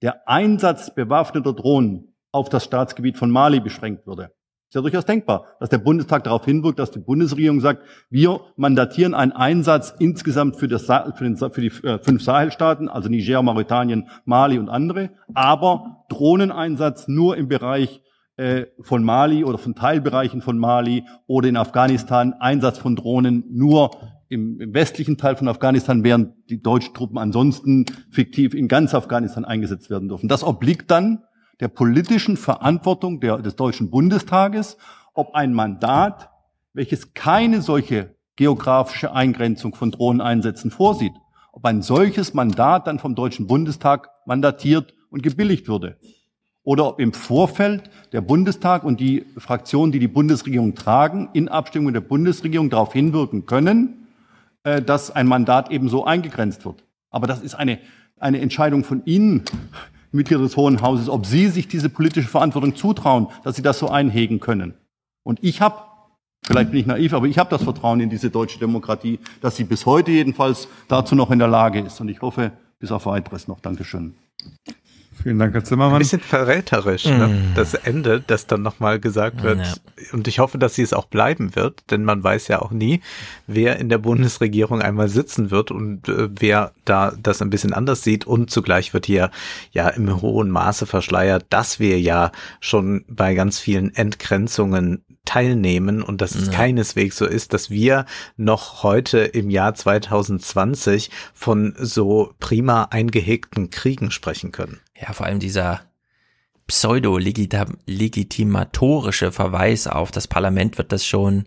Der 0.00 0.26
Einsatz 0.26 0.94
bewaffneter 0.94 1.52
Drohnen 1.52 2.14
auf 2.32 2.48
das 2.48 2.64
Staatsgebiet 2.64 3.18
von 3.18 3.30
Mali 3.30 3.60
beschränkt 3.60 4.06
würde 4.06 4.32
Ist 4.70 4.76
ja 4.76 4.82
durchaus 4.82 5.04
denkbar, 5.04 5.46
dass 5.58 5.68
der 5.68 5.78
Bundestag 5.78 6.22
darauf 6.22 6.44
hinwirkt, 6.44 6.78
dass 6.78 6.92
die 6.92 7.00
Bundesregierung 7.00 7.58
sagt, 7.58 7.82
wir 8.08 8.38
mandatieren 8.54 9.14
einen 9.14 9.32
Einsatz 9.32 9.92
insgesamt 9.98 10.54
für, 10.54 10.68
das, 10.68 10.84
für, 10.84 11.24
den, 11.24 11.36
für 11.36 11.60
die 11.60 11.72
äh, 11.84 11.98
fünf 11.98 12.22
Sahelstaaten, 12.22 12.88
also 12.88 13.08
Niger, 13.08 13.42
Mauretanien, 13.42 14.08
Mali 14.24 14.60
und 14.60 14.68
andere, 14.68 15.10
aber 15.34 16.04
Drohneneinsatz 16.08 17.08
nur 17.08 17.36
im 17.36 17.48
Bereich 17.48 18.00
äh, 18.36 18.66
von 18.80 19.02
Mali 19.02 19.42
oder 19.42 19.58
von 19.58 19.74
Teilbereichen 19.74 20.40
von 20.40 20.56
Mali 20.56 21.02
oder 21.26 21.48
in 21.48 21.56
Afghanistan, 21.56 22.34
Einsatz 22.38 22.78
von 22.78 22.94
Drohnen 22.94 23.46
nur 23.50 23.90
im, 24.28 24.60
im 24.60 24.72
westlichen 24.72 25.16
Teil 25.18 25.34
von 25.34 25.48
Afghanistan, 25.48 26.04
während 26.04 26.48
die 26.48 26.62
deutschen 26.62 26.94
Truppen 26.94 27.18
ansonsten 27.18 27.86
fiktiv 28.12 28.54
in 28.54 28.68
ganz 28.68 28.94
Afghanistan 28.94 29.44
eingesetzt 29.44 29.90
werden 29.90 30.08
dürfen. 30.08 30.28
Das 30.28 30.44
obliegt 30.44 30.92
dann 30.92 31.24
der 31.60 31.68
politischen 31.68 32.36
Verantwortung 32.36 33.20
der, 33.20 33.38
des 33.38 33.54
Deutschen 33.54 33.90
Bundestages, 33.90 34.76
ob 35.14 35.34
ein 35.34 35.52
Mandat, 35.52 36.30
welches 36.72 37.14
keine 37.14 37.60
solche 37.60 38.14
geografische 38.36 39.12
Eingrenzung 39.12 39.74
von 39.74 39.90
Drohneneinsätzen 39.90 40.70
vorsieht, 40.70 41.12
ob 41.52 41.64
ein 41.66 41.82
solches 41.82 42.32
Mandat 42.32 42.86
dann 42.86 42.98
vom 42.98 43.14
Deutschen 43.14 43.46
Bundestag 43.46 44.08
mandatiert 44.24 44.94
und 45.10 45.22
gebilligt 45.22 45.68
würde. 45.68 45.98
Oder 46.62 46.86
ob 46.86 47.00
im 47.00 47.12
Vorfeld 47.12 47.90
der 48.12 48.20
Bundestag 48.20 48.84
und 48.84 49.00
die 49.00 49.26
Fraktionen, 49.36 49.92
die 49.92 49.98
die 49.98 50.08
Bundesregierung 50.08 50.74
tragen, 50.74 51.28
in 51.32 51.48
Abstimmung 51.48 51.86
mit 51.86 51.94
der 51.96 52.00
Bundesregierung 52.00 52.70
darauf 52.70 52.92
hinwirken 52.92 53.46
können, 53.46 54.08
äh, 54.62 54.80
dass 54.80 55.10
ein 55.10 55.26
Mandat 55.26 55.70
ebenso 55.70 56.04
eingegrenzt 56.04 56.64
wird. 56.64 56.84
Aber 57.10 57.26
das 57.26 57.42
ist 57.42 57.54
eine, 57.54 57.78
eine 58.18 58.40
Entscheidung 58.40 58.84
von 58.84 59.04
Ihnen, 59.04 59.44
Mitglieder 60.12 60.42
des 60.42 60.56
Hohen 60.56 60.82
Hauses, 60.82 61.08
ob 61.08 61.26
Sie 61.26 61.48
sich 61.48 61.68
diese 61.68 61.88
politische 61.88 62.28
Verantwortung 62.28 62.74
zutrauen, 62.74 63.28
dass 63.44 63.56
Sie 63.56 63.62
das 63.62 63.78
so 63.78 63.88
einhegen 63.88 64.40
können. 64.40 64.74
Und 65.22 65.38
ich 65.42 65.60
habe, 65.60 65.76
vielleicht 66.44 66.70
bin 66.70 66.80
ich 66.80 66.86
naiv, 66.86 67.12
aber 67.12 67.26
ich 67.26 67.38
habe 67.38 67.50
das 67.50 67.62
Vertrauen 67.62 68.00
in 68.00 68.10
diese 68.10 68.30
deutsche 68.30 68.58
Demokratie, 68.58 69.18
dass 69.40 69.56
sie 69.56 69.64
bis 69.64 69.86
heute 69.86 70.10
jedenfalls 70.10 70.68
dazu 70.88 71.14
noch 71.14 71.30
in 71.30 71.38
der 71.38 71.48
Lage 71.48 71.80
ist. 71.80 72.00
Und 72.00 72.08
ich 72.08 72.22
hoffe, 72.22 72.52
bis 72.78 72.90
auf 72.90 73.06
weiteres 73.06 73.46
noch. 73.46 73.60
Dankeschön. 73.60 74.14
Vielen 75.22 75.38
Dank, 75.38 75.52
Herr 75.52 75.64
Zimmermann. 75.64 75.96
Ein 75.96 75.98
bisschen 76.00 76.20
verräterisch, 76.20 77.04
mm. 77.04 77.10
ne? 77.10 77.42
das 77.54 77.74
Ende, 77.74 78.22
das 78.26 78.46
dann 78.46 78.62
nochmal 78.62 78.98
gesagt 78.98 79.42
wird. 79.42 79.58
Ja. 79.58 79.74
Und 80.12 80.26
ich 80.28 80.38
hoffe, 80.38 80.56
dass 80.56 80.74
sie 80.74 80.82
es 80.82 80.92
auch 80.94 81.06
bleiben 81.06 81.54
wird, 81.54 81.82
denn 81.90 82.04
man 82.04 82.24
weiß 82.24 82.48
ja 82.48 82.62
auch 82.62 82.70
nie, 82.70 83.00
wer 83.46 83.78
in 83.78 83.90
der 83.90 83.98
Bundesregierung 83.98 84.80
einmal 84.80 85.08
sitzen 85.08 85.50
wird 85.50 85.70
und 85.70 86.08
äh, 86.08 86.28
wer 86.30 86.72
da 86.84 87.12
das 87.22 87.42
ein 87.42 87.50
bisschen 87.50 87.74
anders 87.74 88.02
sieht. 88.02 88.26
Und 88.26 88.50
zugleich 88.50 88.94
wird 88.94 89.06
hier 89.06 89.30
ja 89.72 89.88
im 89.88 90.22
hohen 90.22 90.50
Maße 90.50 90.86
verschleiert, 90.86 91.46
dass 91.50 91.80
wir 91.80 92.00
ja 92.00 92.32
schon 92.60 93.04
bei 93.08 93.34
ganz 93.34 93.58
vielen 93.58 93.94
Entgrenzungen 93.94 95.04
teilnehmen 95.26 96.02
und 96.02 96.22
dass 96.22 96.34
es 96.34 96.46
ja. 96.46 96.52
keineswegs 96.52 97.16
so 97.16 97.26
ist, 97.26 97.52
dass 97.52 97.70
wir 97.70 98.06
noch 98.36 98.82
heute 98.82 99.18
im 99.18 99.50
Jahr 99.50 99.74
2020 99.74 101.10
von 101.34 101.74
so 101.78 102.32
prima 102.40 102.84
eingehegten 102.90 103.70
Kriegen 103.70 104.10
sprechen 104.10 104.50
können 104.50 104.80
ja, 105.00 105.12
vor 105.12 105.26
allem 105.26 105.40
dieser 105.40 105.82
pseudo-legitimatorische 106.66 109.30
Verweis 109.32 109.86
auf 109.86 110.10
das 110.10 110.26
Parlament 110.28 110.78
wird 110.78 110.92
das 110.92 111.04
schon, 111.04 111.44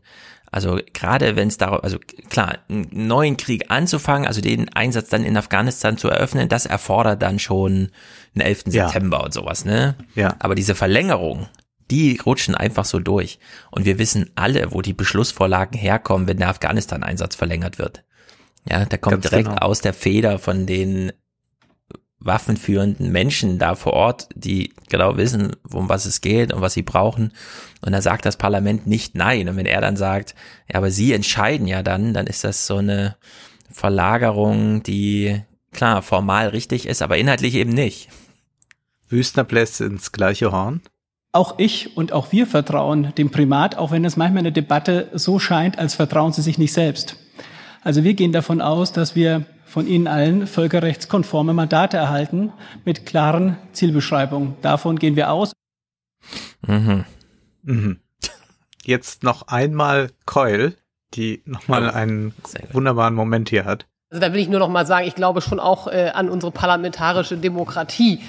also 0.51 0.79
gerade 0.93 1.37
wenn 1.37 1.47
es 1.47 1.57
darauf, 1.57 1.83
also 1.83 1.97
klar, 2.29 2.59
einen 2.67 2.89
neuen 2.91 3.37
Krieg 3.37 3.71
anzufangen, 3.71 4.27
also 4.27 4.41
den 4.41 4.69
Einsatz 4.75 5.09
dann 5.09 5.23
in 5.23 5.37
Afghanistan 5.37 5.97
zu 5.97 6.09
eröffnen, 6.09 6.49
das 6.49 6.65
erfordert 6.65 7.21
dann 7.21 7.39
schon 7.39 7.91
den 8.35 8.41
11. 8.41 8.65
Ja. 8.67 8.89
September 8.89 9.23
und 9.23 9.33
sowas, 9.33 9.63
ne? 9.63 9.95
Ja. 10.13 10.35
Aber 10.39 10.55
diese 10.55 10.75
Verlängerung, 10.75 11.47
die 11.89 12.19
rutschen 12.25 12.55
einfach 12.55 12.85
so 12.85 12.99
durch. 12.99 13.39
Und 13.71 13.85
wir 13.85 13.99
wissen 13.99 14.31
alle, 14.35 14.73
wo 14.73 14.81
die 14.81 14.93
Beschlussvorlagen 14.93 15.77
herkommen, 15.77 16.27
wenn 16.27 16.37
der 16.37 16.49
Afghanistan-Einsatz 16.49 17.35
verlängert 17.35 17.79
wird. 17.79 18.03
Ja, 18.69 18.85
der 18.85 18.97
kommt 18.97 19.21
Ganz 19.21 19.29
direkt 19.29 19.49
genau. 19.49 19.61
aus 19.61 19.81
der 19.81 19.93
Feder 19.93 20.39
von 20.39 20.65
den 20.65 21.11
waffenführenden 22.25 23.11
Menschen 23.11 23.59
da 23.59 23.75
vor 23.75 23.93
Ort, 23.93 24.29
die 24.35 24.73
genau 24.89 25.17
wissen, 25.17 25.55
um 25.71 25.89
was 25.89 26.05
es 26.05 26.21
geht 26.21 26.53
und 26.53 26.61
was 26.61 26.73
sie 26.73 26.81
brauchen. 26.81 27.33
Und 27.81 27.91
da 27.91 28.01
sagt 28.01 28.25
das 28.25 28.37
Parlament 28.37 28.87
nicht 28.87 29.15
nein. 29.15 29.49
Und 29.49 29.57
wenn 29.57 29.65
er 29.65 29.81
dann 29.81 29.97
sagt, 29.97 30.35
ja, 30.71 30.77
aber 30.77 30.91
sie 30.91 31.13
entscheiden 31.13 31.67
ja 31.67 31.83
dann, 31.83 32.13
dann 32.13 32.27
ist 32.27 32.43
das 32.43 32.67
so 32.67 32.77
eine 32.77 33.15
Verlagerung, 33.71 34.83
die 34.83 35.41
klar 35.71 36.01
formal 36.01 36.49
richtig 36.49 36.85
ist, 36.85 37.01
aber 37.01 37.17
inhaltlich 37.17 37.55
eben 37.55 37.73
nicht. 37.73 38.09
Wüstner 39.09 39.43
bläst 39.43 39.81
ins 39.81 40.11
gleiche 40.11 40.51
Horn. 40.51 40.81
Auch 41.31 41.55
ich 41.57 41.97
und 41.97 42.13
auch 42.13 42.31
wir 42.31 42.45
vertrauen 42.45 43.13
dem 43.17 43.31
Primat, 43.31 43.75
auch 43.77 43.91
wenn 43.91 44.05
es 44.05 44.17
manchmal 44.17 44.39
in 44.39 44.53
der 44.53 44.63
Debatte 44.63 45.09
so 45.13 45.39
scheint, 45.39 45.79
als 45.79 45.95
vertrauen 45.95 46.31
sie 46.31 46.43
sich 46.43 46.59
nicht 46.59 46.73
selbst. 46.73 47.15
Also 47.81 48.03
wir 48.03 48.13
gehen 48.13 48.31
davon 48.31 48.61
aus, 48.61 48.93
dass 48.93 49.15
wir 49.15 49.45
von 49.73 49.87
Ihnen 49.87 50.05
allen 50.05 50.45
völkerrechtskonforme 50.45 51.51
Mandate 51.55 51.97
erhalten 51.97 52.53
mit 52.85 53.07
klaren 53.07 53.57
Zielbeschreibungen. 53.71 54.53
Davon 54.61 54.99
gehen 54.99 55.15
wir 55.15 55.31
aus. 55.31 55.53
Mhm. 56.67 57.05
Mhm. 57.63 57.99
Jetzt 58.83 59.23
noch 59.23 59.47
einmal 59.47 60.11
Keul, 60.27 60.75
die 61.15 61.41
nochmal 61.45 61.89
einen 61.89 62.35
wunderbaren 62.71 63.15
Moment 63.15 63.49
hier 63.49 63.65
hat. 63.65 63.87
Also 64.11 64.21
da 64.21 64.31
will 64.31 64.41
ich 64.41 64.47
nur 64.47 64.59
noch 64.59 64.69
mal 64.69 64.85
sagen, 64.85 65.07
ich 65.07 65.15
glaube 65.15 65.41
schon 65.41 65.59
auch 65.59 65.87
äh, 65.87 66.11
an 66.13 66.29
unsere 66.29 66.51
parlamentarische 66.51 67.37
Demokratie. 67.37 68.21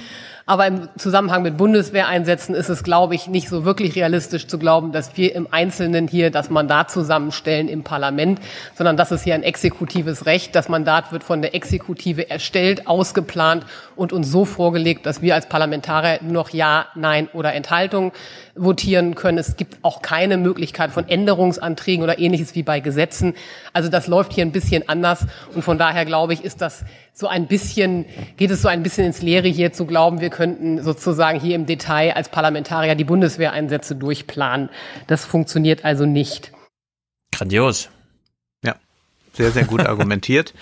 Aber 0.46 0.66
im 0.66 0.88
Zusammenhang 0.98 1.42
mit 1.42 1.56
Bundeswehreinsätzen 1.56 2.54
ist 2.54 2.68
es, 2.68 2.82
glaube 2.82 3.14
ich, 3.14 3.28
nicht 3.28 3.48
so 3.48 3.64
wirklich 3.64 3.96
realistisch 3.96 4.46
zu 4.46 4.58
glauben, 4.58 4.92
dass 4.92 5.16
wir 5.16 5.34
im 5.34 5.48
Einzelnen 5.50 6.06
hier 6.06 6.30
das 6.30 6.50
Mandat 6.50 6.90
zusammenstellen 6.90 7.66
im 7.66 7.82
Parlament, 7.82 8.40
sondern 8.74 8.98
das 8.98 9.10
ist 9.10 9.24
hier 9.24 9.34
ein 9.34 9.42
exekutives 9.42 10.26
Recht. 10.26 10.54
Das 10.54 10.68
Mandat 10.68 11.12
wird 11.12 11.24
von 11.24 11.40
der 11.40 11.54
Exekutive 11.54 12.28
erstellt, 12.28 12.86
ausgeplant 12.86 13.64
und 13.96 14.12
uns 14.12 14.30
so 14.30 14.44
vorgelegt, 14.44 15.06
dass 15.06 15.22
wir 15.22 15.34
als 15.34 15.48
Parlamentarier 15.48 16.18
nur 16.22 16.32
noch 16.32 16.50
Ja, 16.50 16.88
Nein 16.94 17.28
oder 17.32 17.54
Enthaltung 17.54 18.12
votieren 18.56 19.14
können. 19.14 19.38
Es 19.38 19.56
gibt 19.56 19.78
auch 19.82 20.02
keine 20.02 20.36
Möglichkeit 20.36 20.90
von 20.92 21.08
Änderungsanträgen 21.08 22.02
oder 22.02 22.18
ähnliches 22.18 22.54
wie 22.54 22.62
bei 22.62 22.80
Gesetzen. 22.80 23.34
Also 23.72 23.88
das 23.88 24.06
läuft 24.06 24.32
hier 24.32 24.44
ein 24.44 24.52
bisschen 24.52 24.88
anders 24.88 25.26
und 25.54 25.62
von 25.62 25.78
daher 25.78 26.04
glaube 26.04 26.34
ich, 26.34 26.44
ist 26.44 26.60
das 26.60 26.84
so 27.12 27.26
ein 27.26 27.46
bisschen, 27.46 28.06
geht 28.36 28.50
es 28.50 28.62
so 28.62 28.68
ein 28.68 28.82
bisschen 28.82 29.06
ins 29.06 29.22
Leere 29.22 29.48
hier 29.48 29.72
zu 29.72 29.86
glauben, 29.86 30.20
wir 30.20 30.30
könnten 30.30 30.82
sozusagen 30.82 31.40
hier 31.40 31.54
im 31.54 31.66
Detail 31.66 32.12
als 32.14 32.28
Parlamentarier 32.28 32.94
die 32.94 33.04
Bundeswehreinsätze 33.04 33.94
durchplanen. 33.96 34.68
Das 35.06 35.24
funktioniert 35.24 35.84
also 35.84 36.06
nicht. 36.06 36.52
Grandios. 37.32 37.88
Ja, 38.64 38.76
sehr, 39.32 39.50
sehr 39.50 39.64
gut 39.64 39.80
argumentiert. 39.86 40.54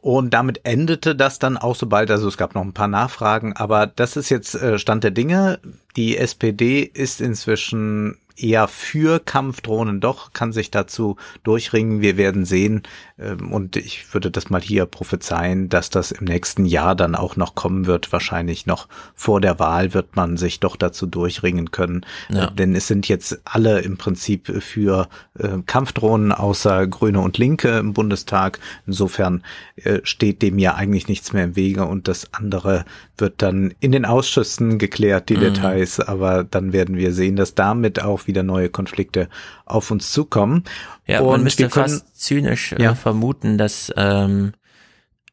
Und 0.00 0.32
damit 0.32 0.60
endete 0.64 1.16
das 1.16 1.38
dann 1.38 1.56
auch 1.56 1.74
so 1.74 1.86
bald, 1.86 2.10
also 2.10 2.28
es 2.28 2.36
gab 2.36 2.54
noch 2.54 2.62
ein 2.62 2.72
paar 2.72 2.88
Nachfragen, 2.88 3.54
aber 3.54 3.86
das 3.86 4.16
ist 4.16 4.28
jetzt 4.28 4.54
äh, 4.54 4.78
Stand 4.78 5.02
der 5.02 5.10
Dinge. 5.10 5.58
Die 5.96 6.16
SPD 6.16 6.82
ist 6.82 7.20
inzwischen 7.20 8.16
eher 8.36 8.68
für 8.68 9.18
Kampfdrohnen 9.18 10.00
doch, 10.00 10.32
kann 10.32 10.52
sich 10.52 10.70
dazu 10.70 11.16
durchringen. 11.42 12.00
Wir 12.00 12.16
werden 12.16 12.44
sehen. 12.44 12.82
Ähm, 13.18 13.52
und 13.52 13.76
ich 13.76 14.12
würde 14.14 14.30
das 14.30 14.50
mal 14.50 14.60
hier 14.60 14.86
prophezeien, 14.86 15.68
dass 15.68 15.90
das 15.90 16.12
im 16.12 16.26
nächsten 16.26 16.64
Jahr 16.64 16.94
dann 16.94 17.14
auch 17.14 17.36
noch 17.36 17.54
kommen 17.54 17.86
wird. 17.86 18.12
Wahrscheinlich 18.12 18.66
noch 18.66 18.88
vor 19.14 19.40
der 19.40 19.58
Wahl 19.58 19.94
wird 19.94 20.16
man 20.16 20.36
sich 20.36 20.60
doch 20.60 20.76
dazu 20.76 21.06
durchringen 21.06 21.70
können. 21.70 22.04
Ja. 22.28 22.46
Äh, 22.46 22.54
denn 22.54 22.74
es 22.74 22.86
sind 22.86 23.08
jetzt 23.08 23.40
alle 23.44 23.80
im 23.80 23.96
Prinzip 23.96 24.62
für 24.62 25.08
äh, 25.38 25.58
Kampfdrohnen 25.66 26.32
außer 26.32 26.86
Grüne 26.86 27.20
und 27.20 27.38
Linke 27.38 27.78
im 27.78 27.92
Bundestag. 27.92 28.60
Insofern 28.86 29.42
äh, 29.76 30.00
steht 30.04 30.42
dem 30.42 30.58
ja 30.58 30.74
eigentlich 30.74 31.08
nichts 31.08 31.32
mehr 31.32 31.44
im 31.44 31.56
Wege 31.56 31.84
und 31.84 32.08
das 32.08 32.32
andere 32.32 32.84
wird 33.16 33.42
dann 33.42 33.74
in 33.80 33.92
den 33.92 34.04
Ausschüssen 34.04 34.78
geklärt, 34.78 35.28
die 35.28 35.36
mhm. 35.36 35.40
Details. 35.40 36.00
Aber 36.00 36.44
dann 36.44 36.72
werden 36.72 36.96
wir 36.96 37.12
sehen, 37.12 37.36
dass 37.36 37.54
damit 37.54 38.02
auch 38.02 38.26
wieder 38.26 38.42
neue 38.42 38.68
Konflikte 38.68 39.28
auf 39.66 39.90
uns 39.90 40.12
zukommen. 40.12 40.64
Ja, 41.06 41.20
und 41.20 41.28
man 41.28 41.42
müsste 41.44 41.70
fast 41.70 42.18
zynisch 42.18 42.72
äh, 42.72 42.82
ja. 42.82 42.94
Vermuten, 43.08 43.56
dass 43.56 43.92
ähm, 43.96 44.52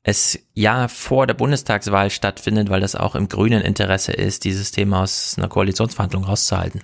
es 0.04 0.40
ja 0.54 0.88
vor 0.88 1.28
der 1.28 1.34
Bundestagswahl 1.34 2.10
stattfindet, 2.10 2.70
weil 2.70 2.80
das 2.80 2.96
auch 2.96 3.16
im 3.16 3.28
grünen 3.28 3.62
Interesse 3.62 4.14
ist, 4.14 4.46
dieses 4.46 4.72
Thema 4.72 5.02
aus 5.02 5.36
einer 5.38 5.50
Koalitionsverhandlung 5.50 6.24
rauszuhalten. 6.24 6.82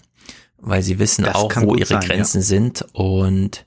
Weil 0.57 0.83
sie 0.83 0.99
wissen 0.99 1.23
das 1.23 1.35
auch, 1.35 1.55
wo 1.57 1.75
ihre 1.75 1.85
sein, 1.85 2.01
Grenzen 2.01 2.41
ja. 2.41 2.45
sind 2.45 2.85
und 2.93 3.65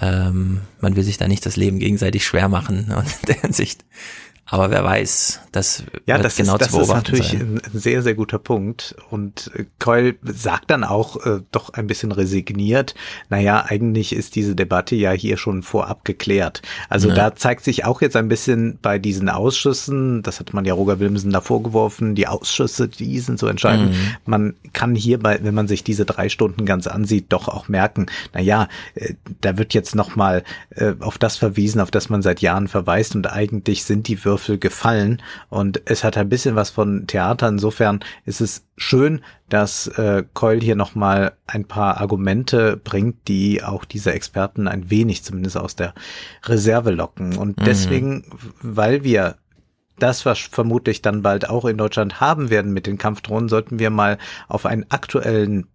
ähm, 0.00 0.62
man 0.80 0.96
will 0.96 1.02
sich 1.02 1.18
da 1.18 1.28
nicht 1.28 1.44
das 1.44 1.56
Leben 1.56 1.78
gegenseitig 1.78 2.24
schwer 2.24 2.48
machen 2.48 2.92
und 2.96 3.06
in 3.06 3.26
der 3.26 3.40
Hinsicht 3.42 3.84
Aber 4.48 4.70
wer 4.70 4.84
weiß, 4.84 5.40
das 5.50 5.82
ja, 6.06 6.18
das 6.18 6.36
genau 6.36 6.54
ist, 6.54 6.60
das 6.60 6.68
ist 6.68 6.74
beobachten 6.74 6.96
natürlich 7.12 7.28
sein. 7.30 7.60
ein 7.64 7.78
sehr, 7.78 8.02
sehr 8.02 8.14
guter 8.14 8.38
Punkt. 8.38 8.94
Und 9.10 9.50
äh, 9.56 9.64
Keul 9.80 10.16
sagt 10.22 10.70
dann 10.70 10.84
auch 10.84 11.26
äh, 11.26 11.40
doch 11.50 11.70
ein 11.70 11.88
bisschen 11.88 12.12
resigniert, 12.12 12.94
naja, 13.28 13.64
eigentlich 13.66 14.14
ist 14.14 14.36
diese 14.36 14.54
Debatte 14.54 14.94
ja 14.94 15.10
hier 15.10 15.36
schon 15.36 15.64
vorab 15.64 16.04
geklärt. 16.04 16.62
Also 16.88 17.08
Ja. 17.08 17.14
da 17.14 17.34
zeigt 17.34 17.64
sich 17.64 17.84
auch 17.84 18.00
jetzt 18.02 18.14
ein 18.14 18.28
bisschen 18.28 18.78
bei 18.80 19.00
diesen 19.00 19.28
Ausschüssen, 19.28 20.22
das 20.22 20.38
hat 20.38 20.54
man 20.54 20.64
ja 20.64 20.74
Roger 20.74 21.00
Wilmsen 21.00 21.32
da 21.32 21.40
vorgeworfen, 21.40 22.14
die 22.14 22.28
Ausschüsse, 22.28 22.86
die 22.86 23.18
sind 23.18 23.40
so 23.40 23.48
entscheidend. 23.48 23.90
Mhm. 23.92 23.96
Man 24.26 24.54
kann 24.72 24.94
hierbei, 24.94 25.40
wenn 25.42 25.54
man 25.54 25.66
sich 25.66 25.82
diese 25.82 26.04
drei 26.04 26.28
Stunden 26.28 26.66
ganz 26.66 26.86
ansieht, 26.86 27.26
doch 27.30 27.48
auch 27.48 27.68
merken, 27.68 28.06
naja, 28.32 28.68
äh, 28.94 29.14
da 29.40 29.58
wird 29.58 29.74
jetzt 29.74 29.96
nochmal 29.96 30.44
äh, 30.70 30.92
auf 31.00 31.18
das 31.18 31.36
verwiesen, 31.36 31.80
auf 31.80 31.90
das 31.90 32.10
man 32.10 32.22
seit 32.22 32.40
Jahren 32.42 32.68
verweist 32.68 33.16
und 33.16 33.26
eigentlich 33.26 33.82
sind 33.82 34.06
die 34.06 34.16
Würfel 34.36 34.58
gefallen 34.58 35.22
und 35.48 35.80
es 35.86 36.04
hat 36.04 36.18
ein 36.18 36.28
bisschen 36.28 36.56
was 36.56 36.68
von 36.68 37.06
Theater. 37.06 37.48
Insofern 37.48 38.00
ist 38.26 38.42
es 38.42 38.66
schön, 38.76 39.22
dass 39.48 39.86
äh, 39.86 40.24
Keul 40.34 40.60
hier 40.60 40.76
nochmal 40.76 41.32
ein 41.46 41.64
paar 41.64 42.02
Argumente 42.02 42.76
bringt, 42.76 43.28
die 43.28 43.62
auch 43.62 43.86
diese 43.86 44.12
Experten 44.12 44.68
ein 44.68 44.90
wenig 44.90 45.24
zumindest 45.24 45.56
aus 45.56 45.74
der 45.74 45.94
Reserve 46.44 46.90
locken. 46.90 47.36
Und 47.38 47.58
Mhm. 47.60 47.64
deswegen, 47.64 48.24
weil 48.60 49.04
wir 49.04 49.36
das, 49.98 50.26
was 50.26 50.38
vermutlich 50.38 51.00
dann 51.00 51.22
bald 51.22 51.48
auch 51.48 51.64
in 51.64 51.78
Deutschland 51.78 52.20
haben 52.20 52.50
werden 52.50 52.74
mit 52.74 52.86
den 52.86 52.98
Kampfdrohnen, 52.98 53.48
sollten 53.48 53.78
wir 53.78 53.88
mal 53.88 54.18
auf 54.48 54.66
einen 54.66 54.84
aktuellen 54.90 55.68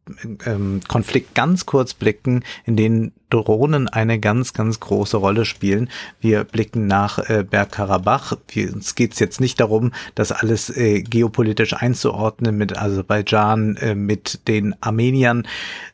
ähm, 0.45 0.81
Konflikt 0.87 1.33
ganz 1.33 1.65
kurz 1.65 1.95
blicken, 1.95 2.43
in 2.63 2.75
den 2.75 3.13
Drohnen 3.31 3.87
eine 3.87 4.19
ganz, 4.19 4.53
ganz 4.53 4.79
große 4.79 5.17
Rolle 5.17 5.45
spielen. 5.45 5.89
Wir 6.19 6.43
blicken 6.43 6.85
nach 6.85 7.17
äh, 7.17 7.43
Bergkarabach. 7.49 8.37
Wir, 8.49 8.71
uns 8.73 8.93
geht 8.93 9.13
es 9.13 9.19
jetzt 9.19 9.41
nicht 9.41 9.59
darum, 9.59 9.91
das 10.13 10.31
alles 10.31 10.69
äh, 10.69 11.01
geopolitisch 11.01 11.73
einzuordnen 11.73 12.57
mit 12.57 12.77
Aserbaidschan, 12.77 13.77
äh, 13.77 13.95
mit 13.95 14.47
den 14.47 14.75
Armeniern, 14.81 15.47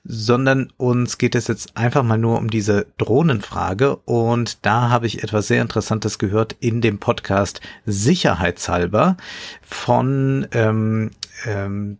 sondern 0.03 0.73
uns 0.77 1.17
geht 1.17 1.35
es 1.35 1.47
jetzt 1.47 1.77
einfach 1.77 2.03
mal 2.03 2.17
nur 2.17 2.37
um 2.37 2.49
diese 2.49 2.87
Drohnenfrage. 2.97 3.95
Und 3.97 4.65
da 4.65 4.89
habe 4.89 5.07
ich 5.07 5.23
etwas 5.23 5.47
sehr 5.47 5.61
Interessantes 5.61 6.19
gehört 6.19 6.55
in 6.59 6.81
dem 6.81 6.97
Podcast 6.97 7.61
Sicherheitshalber 7.85 9.15
von 9.61 10.47
ähm, 10.51 11.11
ähm, 11.45 11.97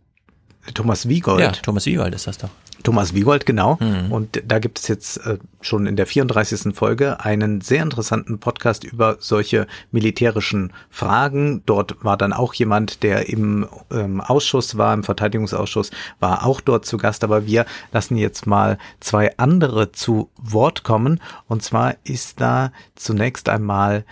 Thomas 0.74 1.08
Wiegold. 1.08 1.40
Ja, 1.40 1.52
Thomas 1.52 1.86
Wiegold 1.86 2.14
ist 2.14 2.26
das 2.26 2.38
doch. 2.38 2.50
Thomas 2.82 3.14
Wiegold, 3.14 3.44
genau. 3.46 3.76
Mhm. 3.80 4.12
Und 4.12 4.42
da 4.46 4.58
gibt 4.58 4.78
es 4.78 4.88
jetzt 4.88 5.18
äh, 5.18 5.38
schon 5.60 5.86
in 5.86 5.96
der 5.96 6.06
34. 6.06 6.74
Folge 6.74 7.20
einen 7.20 7.60
sehr 7.60 7.82
interessanten 7.82 8.38
Podcast 8.38 8.84
über 8.84 9.16
solche 9.20 9.66
militärischen 9.90 10.72
Fragen. 10.88 11.62
Dort 11.66 12.02
war 12.04 12.16
dann 12.16 12.32
auch 12.32 12.54
jemand, 12.54 13.02
der 13.02 13.28
im 13.28 13.66
ähm, 13.90 14.20
Ausschuss 14.20 14.78
war, 14.78 14.94
im 14.94 15.02
Verteidigungsausschuss, 15.02 15.90
war 16.20 16.46
auch 16.46 16.60
dort 16.60 16.84
zu 16.84 16.96
Gast. 16.96 17.24
Aber 17.24 17.46
wir 17.46 17.66
lassen 17.92 18.16
jetzt 18.16 18.46
mal 18.46 18.78
zwei 19.00 19.36
andere 19.38 19.92
zu 19.92 20.30
Wort 20.36 20.84
kommen. 20.84 21.20
Und 21.46 21.62
zwar 21.62 21.96
ist 22.04 22.40
da 22.40 22.72
zunächst 22.94 23.48
einmal 23.48 24.04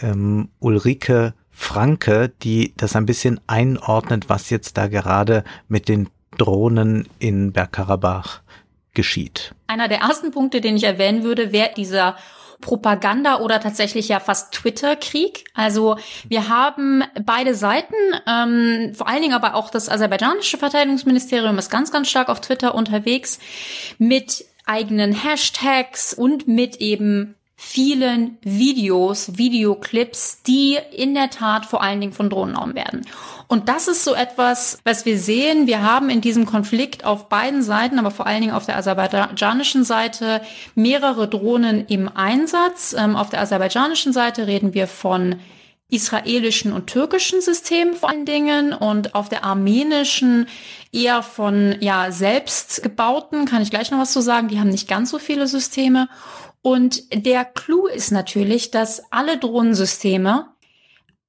ähm, 0.00 0.48
Ulrike 0.58 1.34
Franke, 1.50 2.32
die 2.42 2.72
das 2.76 2.96
ein 2.96 3.06
bisschen 3.06 3.38
einordnet, 3.46 4.28
was 4.28 4.48
jetzt 4.50 4.78
da 4.78 4.88
gerade 4.88 5.44
mit 5.68 5.88
den 5.88 6.08
Drohnen 6.40 7.06
in 7.18 7.52
Bergkarabach 7.52 8.40
geschieht. 8.94 9.54
Einer 9.66 9.88
der 9.88 9.98
ersten 9.98 10.30
Punkte, 10.30 10.60
den 10.60 10.76
ich 10.76 10.84
erwähnen 10.84 11.22
würde, 11.22 11.52
wäre 11.52 11.70
dieser 11.76 12.16
Propaganda 12.60 13.40
oder 13.40 13.60
tatsächlich 13.60 14.08
ja 14.08 14.20
fast 14.20 14.52
Twitter-Krieg. 14.52 15.44
Also 15.54 15.96
wir 16.28 16.48
haben 16.48 17.02
beide 17.24 17.54
Seiten, 17.54 17.94
ähm, 18.26 18.94
vor 18.94 19.08
allen 19.08 19.22
Dingen 19.22 19.34
aber 19.34 19.54
auch 19.54 19.70
das 19.70 19.88
aserbaidschanische 19.88 20.58
Verteidigungsministerium 20.58 21.58
ist 21.58 21.70
ganz, 21.70 21.90
ganz 21.90 22.08
stark 22.08 22.28
auf 22.28 22.40
Twitter 22.40 22.74
unterwegs 22.74 23.38
mit 23.98 24.44
eigenen 24.66 25.12
Hashtags 25.12 26.14
und 26.14 26.48
mit 26.48 26.76
eben 26.76 27.34
vielen 27.62 28.38
Videos, 28.40 29.36
Videoclips, 29.36 30.42
die 30.44 30.78
in 30.96 31.12
der 31.12 31.28
Tat 31.28 31.66
vor 31.66 31.82
allen 31.82 32.00
Dingen 32.00 32.14
von 32.14 32.30
Drohnen 32.30 32.54
genommen 32.54 32.74
werden. 32.74 33.02
Und 33.48 33.68
das 33.68 33.86
ist 33.86 34.02
so 34.02 34.14
etwas, 34.14 34.78
was 34.84 35.04
wir 35.04 35.18
sehen. 35.18 35.66
Wir 35.66 35.82
haben 35.82 36.08
in 36.08 36.22
diesem 36.22 36.46
Konflikt 36.46 37.04
auf 37.04 37.28
beiden 37.28 37.62
Seiten, 37.62 37.98
aber 37.98 38.10
vor 38.10 38.26
allen 38.26 38.40
Dingen 38.40 38.54
auf 38.54 38.64
der 38.64 38.78
aserbaidschanischen 38.78 39.84
Seite 39.84 40.40
mehrere 40.74 41.28
Drohnen 41.28 41.84
im 41.86 42.08
Einsatz. 42.08 42.96
Ähm, 42.98 43.14
auf 43.14 43.28
der 43.28 43.42
aserbaidschanischen 43.42 44.14
Seite 44.14 44.46
reden 44.46 44.72
wir 44.72 44.88
von 44.88 45.36
israelischen 45.90 46.72
und 46.72 46.86
türkischen 46.86 47.42
Systemen 47.42 47.94
vor 47.94 48.08
allen 48.08 48.24
Dingen 48.24 48.72
und 48.72 49.14
auf 49.14 49.28
der 49.28 49.44
armenischen 49.44 50.46
eher 50.92 51.22
von 51.22 51.76
ja 51.80 52.10
selbst 52.10 52.82
gebauten, 52.82 53.44
kann 53.44 53.60
ich 53.60 53.70
gleich 53.70 53.90
noch 53.90 53.98
was 53.98 54.12
zu 54.12 54.22
sagen, 54.22 54.48
die 54.48 54.58
haben 54.58 54.70
nicht 54.70 54.88
ganz 54.88 55.10
so 55.10 55.18
viele 55.18 55.46
Systeme 55.46 56.08
und 56.62 57.24
der 57.26 57.44
Clou 57.44 57.86
ist 57.86 58.12
natürlich, 58.12 58.70
dass 58.70 59.02
alle 59.10 59.38
Drohnensysteme 59.38 60.46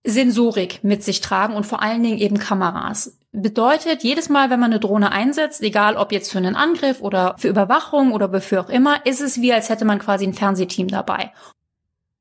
Sensorik 0.04 0.84
mit 0.84 1.04
sich 1.04 1.22
tragen 1.22 1.56
und 1.56 1.66
vor 1.66 1.82
allen 1.82 2.02
Dingen 2.02 2.18
eben 2.18 2.38
Kameras. 2.38 3.18
Bedeutet, 3.32 4.04
jedes 4.04 4.30
Mal, 4.30 4.50
wenn 4.50 4.60
man 4.60 4.72
eine 4.72 4.80
Drohne 4.80 5.12
einsetzt, 5.12 5.62
egal 5.62 5.96
ob 5.96 6.12
jetzt 6.12 6.32
für 6.32 6.40
einen 6.40 6.56
Angriff 6.56 7.02
oder 7.02 7.36
für 7.38 7.48
Überwachung 7.48 8.12
oder 8.12 8.34
wofür 8.34 8.62
auch 8.62 8.70
immer, 8.70 9.06
ist 9.06 9.22
es 9.22 9.40
wie, 9.40 9.54
als 9.54 9.70
hätte 9.70 9.86
man 9.86 10.00
quasi 10.00 10.26
ein 10.26 10.34
Fernsehteam 10.34 10.88
dabei. 10.88 11.32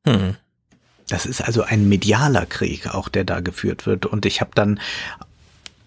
Hm. 0.07 0.37
Das 1.09 1.27
ist 1.27 1.41
also 1.41 1.63
ein 1.63 1.89
medialer 1.89 2.47
Krieg, 2.47 2.95
auch 2.95 3.09
der 3.09 3.25
da 3.25 3.41
geführt 3.41 3.87
wird. 3.87 4.07
Und 4.07 4.27
ich 4.27 4.41
habe 4.41 4.53
dann 4.55 4.79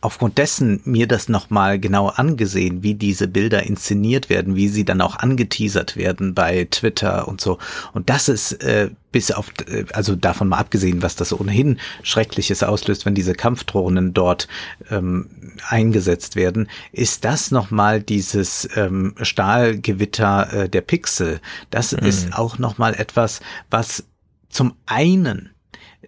aufgrund 0.04 0.38
dessen 0.38 0.82
mir 0.84 1.08
das 1.08 1.30
nochmal 1.30 1.80
genau 1.80 2.08
angesehen, 2.10 2.84
wie 2.84 2.94
diese 2.94 3.28
Bilder 3.28 3.64
inszeniert 3.64 4.30
werden, 4.30 4.56
wie 4.56 4.68
sie 4.68 4.84
dann 4.84 5.00
auch 5.00 5.16
angeteasert 5.16 5.96
werden 5.96 6.34
bei 6.34 6.68
Twitter 6.70 7.28
und 7.28 7.40
so. 7.40 7.58
Und 7.94 8.10
das 8.10 8.28
ist 8.28 8.52
äh, 8.64 8.90
bis 9.14 9.32
auf, 9.32 9.54
äh, 9.68 9.86
also 9.94 10.16
davon 10.18 10.50
mal 10.50 10.58
abgesehen, 10.58 11.02
was 11.02 11.16
das 11.16 11.32
ohnehin 11.32 11.80
Schreckliches 12.02 12.64
auslöst, 12.64 13.06
wenn 13.06 13.16
diese 13.16 13.34
Kampfdrohnen 13.34 14.14
dort 14.14 14.50
ähm, 14.92 15.30
eingesetzt 15.70 16.36
werden, 16.36 16.68
ist 16.92 17.24
das 17.24 17.52
nochmal 17.52 18.02
dieses 18.02 18.68
ähm, 18.76 19.16
Stahlgewitter 19.22 20.54
äh, 20.54 20.70
der 20.70 20.82
Pixel. 20.82 21.40
Das 21.70 21.94
Mhm. 21.94 22.00
ist 22.00 22.34
auch 22.34 22.58
nochmal 22.60 22.94
etwas, 22.96 23.40
was 23.70 24.04
zum 24.50 24.74
einen 24.86 25.52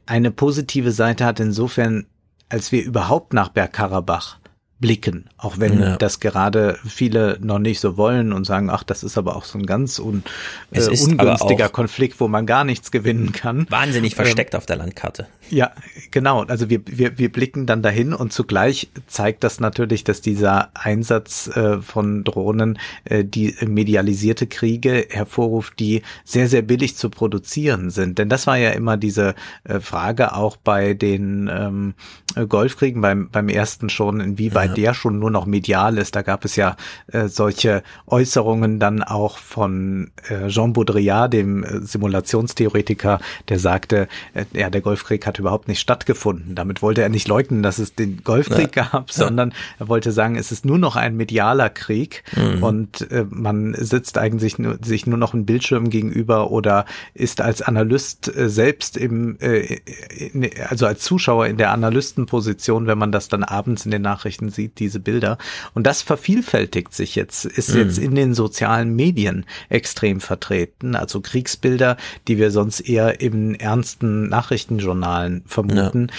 eine 0.06 0.32
positive 0.32 0.92
Seite 0.92 1.26
hat, 1.26 1.40
insofern, 1.40 2.06
als 2.50 2.72
wir 2.72 2.84
überhaupt 2.84 3.34
nach 3.34 3.50
Bergkarabach 3.50 4.40
blicken, 4.80 5.30
auch 5.38 5.58
wenn 5.58 5.80
Ja. 5.80 5.96
das 5.98 6.20
gerade 6.20 6.78
viele 6.86 7.38
noch 7.42 7.60
nicht 7.60 7.80
so 7.80 7.96
wollen 7.96 8.34
und 8.34 8.46
sagen, 8.46 8.70
ach, 8.70 8.84
das 8.84 9.04
ist 9.04 9.18
aber 9.18 9.38
auch 9.38 9.46
so 9.46 9.58
ein 9.58 9.66
ganz 9.66 10.00
un, 10.00 10.24
äh, 10.72 10.82
ungünstiger 10.86 11.70
Konflikt, 11.70 12.20
wo 12.20 12.28
man 12.28 12.46
gar 12.46 12.66
nichts 12.66 12.92
gewinnen 12.92 13.32
kann. 13.32 13.66
Wahnsinnig 13.70 14.14
Ähm, 14.14 14.18
versteckt 14.18 14.54
auf 14.54 14.66
der 14.66 14.76
Landkarte. 14.76 15.28
Ja, 15.50 15.72
genau. 16.12 16.44
Also 16.44 16.70
wir, 16.70 16.82
wir, 16.86 17.18
wir 17.18 17.32
blicken 17.32 17.66
dann 17.68 17.84
dahin 17.84 18.14
und 18.14 18.34
zugleich 18.34 18.90
zeigt 19.08 19.44
das 19.46 19.60
natürlich, 19.62 20.04
dass 20.04 20.20
dieser 20.22 20.70
Einsatz 20.74 21.48
äh, 21.56 21.80
von 21.82 22.24
Drohnen 22.26 22.78
äh, 23.06 23.24
die 23.24 23.56
medialisierte 23.66 24.46
Kriege 24.46 25.08
hervorruft, 25.10 25.80
die 25.80 26.02
sehr, 26.26 26.50
sehr 26.50 26.64
billig 26.64 26.98
zu 26.98 27.10
produzieren 27.10 27.92
sind. 27.92 28.18
Denn 28.18 28.28
das 28.28 28.46
war 28.46 28.58
ja 28.58 28.72
immer 28.72 28.98
diese 28.98 29.36
äh, 29.64 29.80
Frage 29.80 30.36
auch 30.36 30.58
bei 30.58 30.94
den 30.94 31.50
ähm, 31.54 31.94
äh, 32.36 32.46
Golfkriegen, 32.46 33.02
beim, 33.02 33.30
beim 33.30 33.48
ersten 33.48 33.90
schon, 33.90 34.20
inwieweit 34.20 34.75
der 34.76 34.94
schon 34.94 35.20
nur 35.20 35.32
noch 35.32 35.46
medial 35.46 35.98
ist. 35.98 36.16
Da 36.16 36.22
gab 36.22 36.46
es 36.46 36.56
ja 36.56 36.76
äh, 37.12 37.28
solche 37.28 37.84
Äußerungen 38.08 38.80
dann 38.80 39.02
auch 39.04 39.38
von 39.38 40.12
äh, 40.30 40.48
Jean 40.50 40.74
Baudrillard, 40.74 41.34
dem 41.34 41.64
äh, 41.64 41.80
Simulationstheoretiker, 41.82 43.20
der 43.50 43.60
sagte, 43.60 44.08
äh, 44.34 44.46
ja, 44.54 44.70
der 44.70 44.82
Golfkrieg 44.82 45.26
hat 45.26 45.40
überhaupt 45.40 45.68
nicht 45.68 45.80
stattgefunden. 45.80 46.56
Damit 46.56 46.82
wollte 46.82 47.02
er 47.02 47.10
nicht 47.10 47.28
leugnen, 47.28 47.64
dass 47.64 47.80
es 47.80 47.96
den 47.96 48.24
Golfkrieg 48.24 48.76
Ja. 48.76 48.90
gab, 48.92 49.12
sondern 49.12 49.54
er 49.80 49.88
wollte 49.88 50.12
sagen, 50.12 50.36
es 50.36 50.52
ist 50.52 50.66
nur 50.66 50.78
noch 50.78 50.96
ein 50.96 51.16
medialer 51.16 51.70
Krieg 51.70 52.24
Mhm. 52.36 52.64
und 52.64 53.12
äh, 53.12 53.26
man 53.30 53.74
sitzt 53.78 54.18
eigentlich 54.18 54.60
nur, 54.60 54.78
sich 54.84 55.08
nur 55.08 55.18
noch 55.18 55.34
ein 55.34 55.46
Bildschirm 55.46 55.90
gegenüber 55.90 56.52
oder 56.52 56.86
ist 57.14 57.42
als 57.42 57.62
Analyst 57.62 58.36
äh, 58.36 58.50
selbst 58.50 58.98
im, 58.98 59.38
äh, 59.40 59.80
in, 60.18 60.50
also 60.70 60.86
als 60.86 61.02
Zuschauer 61.04 61.48
in 61.48 61.58
der 61.58 61.72
Analystenposition, 61.72 62.88
wenn 62.88 62.98
man 62.98 63.12
das 63.12 63.28
dann 63.30 63.44
abends 63.44 63.86
in 63.86 63.92
den 63.92 64.02
Nachrichten 64.02 64.50
sieht, 64.56 64.80
diese 64.80 65.00
Bilder. 65.00 65.38
Und 65.74 65.86
das 65.86 66.02
vervielfältigt 66.02 66.94
sich 66.94 67.16
jetzt, 67.16 67.46
ist 67.46 67.74
Mhm. 67.74 67.80
jetzt 67.82 67.98
in 67.98 68.16
den 68.16 68.34
sozialen 68.34 68.96
Medien 68.96 69.46
extrem 69.70 70.22
vertreten. 70.22 70.96
Also 70.96 71.22
Kriegsbilder, 71.22 71.98
die 72.28 72.38
wir 72.38 72.52
sonst 72.52 72.80
eher 72.82 73.22
in 73.22 73.56
ernsten 73.56 74.28
Nachrichtenjournalen 74.30 75.44
vermuten. 75.46 76.12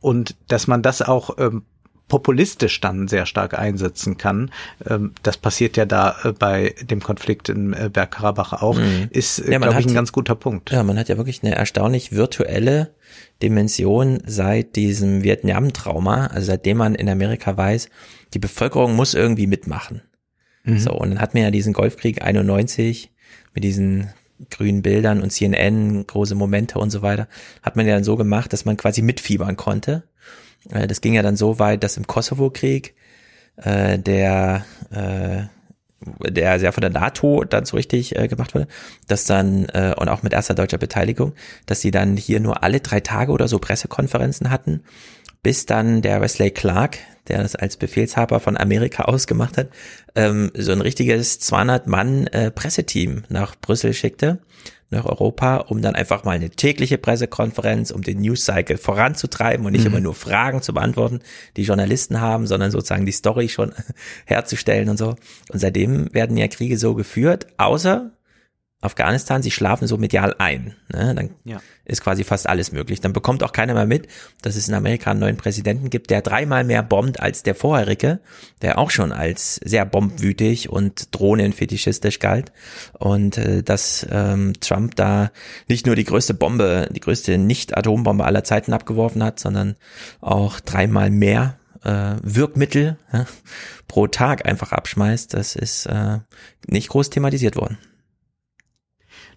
Und 0.00 0.36
dass 0.48 0.66
man 0.66 0.82
das 0.82 1.02
auch 1.02 1.36
ähm, 1.38 1.62
populistisch 2.10 2.80
dann 2.80 3.08
sehr 3.08 3.24
stark 3.24 3.58
einsetzen 3.58 4.18
kann. 4.18 4.50
Ähm, 4.86 5.12
das 5.22 5.38
passiert 5.38 5.78
ja 5.78 5.86
da 5.86 6.16
äh, 6.24 6.32
bei 6.32 6.74
dem 6.82 7.00
Konflikt 7.00 7.48
in 7.48 7.72
äh, 7.72 7.88
Bergkarabach 7.90 8.52
auch, 8.60 8.76
mhm. 8.76 9.08
ist, 9.10 9.38
äh, 9.38 9.52
ja, 9.52 9.58
glaube 9.58 9.80
ich, 9.80 9.86
ein 9.86 9.94
ganz 9.94 10.12
guter 10.12 10.34
Punkt. 10.34 10.70
Ja, 10.70 10.82
man 10.82 10.98
hat 10.98 11.08
ja 11.08 11.16
wirklich 11.16 11.42
eine 11.42 11.54
erstaunlich 11.54 12.12
virtuelle 12.12 12.94
Dimension 13.42 14.22
seit 14.26 14.76
diesem 14.76 15.22
Vietnam-Trauma, 15.22 16.26
also 16.26 16.48
seitdem 16.48 16.76
man 16.76 16.94
in 16.94 17.08
Amerika 17.08 17.56
weiß, 17.56 17.88
die 18.34 18.38
Bevölkerung 18.38 18.94
muss 18.94 19.14
irgendwie 19.14 19.46
mitmachen. 19.46 20.02
Mhm. 20.64 20.78
So, 20.78 20.92
und 20.92 21.10
dann 21.10 21.20
hat 21.20 21.32
man 21.32 21.44
ja 21.44 21.50
diesen 21.50 21.72
Golfkrieg 21.72 22.22
91 22.22 23.10
mit 23.54 23.64
diesen 23.64 24.10
grünen 24.50 24.82
Bildern 24.82 25.22
und 25.22 25.30
CNN, 25.30 26.06
große 26.06 26.34
Momente 26.34 26.78
und 26.78 26.90
so 26.90 27.02
weiter, 27.02 27.28
hat 27.62 27.76
man 27.76 27.86
ja 27.86 27.94
dann 27.94 28.04
so 28.04 28.16
gemacht, 28.16 28.52
dass 28.52 28.64
man 28.64 28.76
quasi 28.76 29.02
mitfiebern 29.02 29.56
konnte. 29.56 30.04
Äh, 30.68 30.86
das 30.86 31.00
ging 31.00 31.14
ja 31.14 31.22
dann 31.22 31.36
so 31.36 31.58
weit, 31.58 31.82
dass 31.82 31.96
im 31.96 32.06
Kosovo-Krieg 32.06 32.94
äh, 33.56 33.98
der 33.98 34.64
äh, 34.90 35.44
der 36.02 36.58
sehr 36.58 36.72
von 36.72 36.80
der 36.80 36.90
NATO 36.90 37.44
dann 37.44 37.64
so 37.64 37.76
richtig 37.76 38.16
äh, 38.16 38.26
gemacht 38.28 38.54
wurde, 38.54 38.68
dass 39.06 39.24
dann, 39.24 39.66
äh, 39.66 39.94
und 39.98 40.08
auch 40.08 40.22
mit 40.22 40.32
erster 40.32 40.54
deutscher 40.54 40.78
Beteiligung, 40.78 41.34
dass 41.66 41.80
sie 41.80 41.90
dann 41.90 42.16
hier 42.16 42.40
nur 42.40 42.62
alle 42.62 42.80
drei 42.80 43.00
Tage 43.00 43.32
oder 43.32 43.48
so 43.48 43.58
Pressekonferenzen 43.58 44.50
hatten, 44.50 44.82
bis 45.42 45.66
dann 45.66 46.02
der 46.02 46.20
Wesley 46.20 46.50
Clark, 46.50 46.98
der 47.28 47.42
das 47.42 47.54
als 47.54 47.76
Befehlshaber 47.76 48.40
von 48.40 48.56
Amerika 48.56 49.04
ausgemacht 49.04 49.58
hat, 49.58 49.68
ähm, 50.14 50.50
so 50.54 50.72
ein 50.72 50.80
richtiges 50.80 51.38
200 51.40 51.86
Mann 51.86 52.26
äh, 52.28 52.50
Presseteam 52.50 53.24
nach 53.28 53.54
Brüssel 53.56 53.92
schickte, 53.92 54.38
nach 54.90 55.04
Europa, 55.04 55.56
um 55.56 55.82
dann 55.82 55.94
einfach 55.94 56.24
mal 56.24 56.32
eine 56.32 56.50
tägliche 56.50 56.98
Pressekonferenz, 56.98 57.90
um 57.90 58.02
den 58.02 58.20
News 58.20 58.44
Cycle 58.44 58.76
voranzutreiben 58.76 59.64
und 59.64 59.72
nicht 59.72 59.82
mhm. 59.82 59.92
immer 59.92 60.00
nur 60.00 60.14
Fragen 60.14 60.62
zu 60.62 60.74
beantworten, 60.74 61.20
die 61.56 61.62
Journalisten 61.62 62.20
haben, 62.20 62.46
sondern 62.46 62.70
sozusagen 62.70 63.06
die 63.06 63.12
Story 63.12 63.48
schon 63.48 63.72
herzustellen 64.26 64.88
und 64.88 64.96
so. 64.96 65.16
Und 65.50 65.58
seitdem 65.58 66.12
werden 66.12 66.36
ja 66.36 66.48
Kriege 66.48 66.76
so 66.76 66.94
geführt, 66.94 67.46
außer 67.56 68.10
Afghanistan, 68.82 69.42
sie 69.42 69.50
schlafen 69.50 69.86
so 69.86 69.98
medial 69.98 70.34
ein. 70.38 70.74
Ne? 70.90 71.14
Dann 71.14 71.30
ja. 71.44 71.60
ist 71.84 72.02
quasi 72.02 72.24
fast 72.24 72.48
alles 72.48 72.72
möglich. 72.72 73.00
Dann 73.00 73.12
bekommt 73.12 73.42
auch 73.42 73.52
keiner 73.52 73.74
mehr 73.74 73.84
mit, 73.84 74.08
dass 74.40 74.56
es 74.56 74.68
in 74.68 74.74
Amerika 74.74 75.10
einen 75.10 75.20
neuen 75.20 75.36
Präsidenten 75.36 75.90
gibt, 75.90 76.08
der 76.08 76.22
dreimal 76.22 76.64
mehr 76.64 76.82
bombt 76.82 77.20
als 77.20 77.42
der 77.42 77.54
vorherige, 77.54 78.20
der 78.62 78.78
auch 78.78 78.90
schon 78.90 79.12
als 79.12 79.56
sehr 79.56 79.84
bombwütig 79.84 80.70
und 80.70 81.08
drohnenfetischistisch 81.10 82.20
galt. 82.20 82.52
Und 82.98 83.36
äh, 83.36 83.62
dass 83.62 84.06
ähm, 84.10 84.54
Trump 84.60 84.96
da 84.96 85.30
nicht 85.68 85.84
nur 85.84 85.94
die 85.94 86.04
größte 86.04 86.32
Bombe, 86.32 86.88
die 86.90 87.00
größte 87.00 87.36
Nicht-Atombombe 87.36 88.24
aller 88.24 88.44
Zeiten 88.44 88.72
abgeworfen 88.72 89.22
hat, 89.22 89.38
sondern 89.38 89.76
auch 90.22 90.58
dreimal 90.58 91.10
mehr 91.10 91.58
äh, 91.84 92.14
Wirkmittel 92.22 92.96
ja, 93.12 93.26
pro 93.88 94.06
Tag 94.06 94.46
einfach 94.46 94.72
abschmeißt, 94.72 95.34
das 95.34 95.54
ist 95.54 95.86
äh, 95.86 96.18
nicht 96.66 96.88
groß 96.88 97.10
thematisiert 97.10 97.56
worden. 97.56 97.78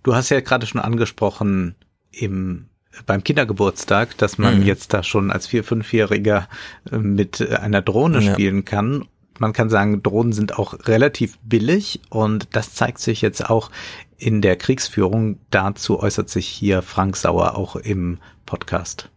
Du 0.03 0.15
hast 0.15 0.29
ja 0.29 0.41
gerade 0.41 0.65
schon 0.65 0.81
angesprochen, 0.81 1.75
im 2.11 2.67
beim 3.05 3.23
Kindergeburtstag, 3.23 4.17
dass 4.17 4.37
man 4.37 4.59
mhm. 4.59 4.65
jetzt 4.65 4.93
da 4.93 5.03
schon 5.03 5.31
als 5.31 5.47
vier, 5.47 5.63
fünfjähriger 5.63 6.47
äh, 6.91 6.97
mit 6.97 7.41
einer 7.49 7.81
Drohne 7.81 8.21
ja. 8.21 8.33
spielen 8.33 8.65
kann. 8.65 9.07
Man 9.39 9.51
kann 9.51 9.69
sagen, 9.69 10.03
Drohnen 10.03 10.31
sind 10.31 10.59
auch 10.59 10.75
relativ 10.85 11.39
billig 11.41 12.01
und 12.09 12.47
das 12.51 12.75
zeigt 12.75 12.99
sich 12.99 13.21
jetzt 13.21 13.49
auch 13.49 13.71
in 14.17 14.41
der 14.41 14.57
Kriegsführung. 14.57 15.39
Dazu 15.49 15.99
äußert 15.99 16.29
sich 16.29 16.47
hier 16.47 16.83
Frank 16.83 17.17
Sauer 17.17 17.57
auch 17.57 17.75
im 17.75 18.19
Podcast. 18.45 19.09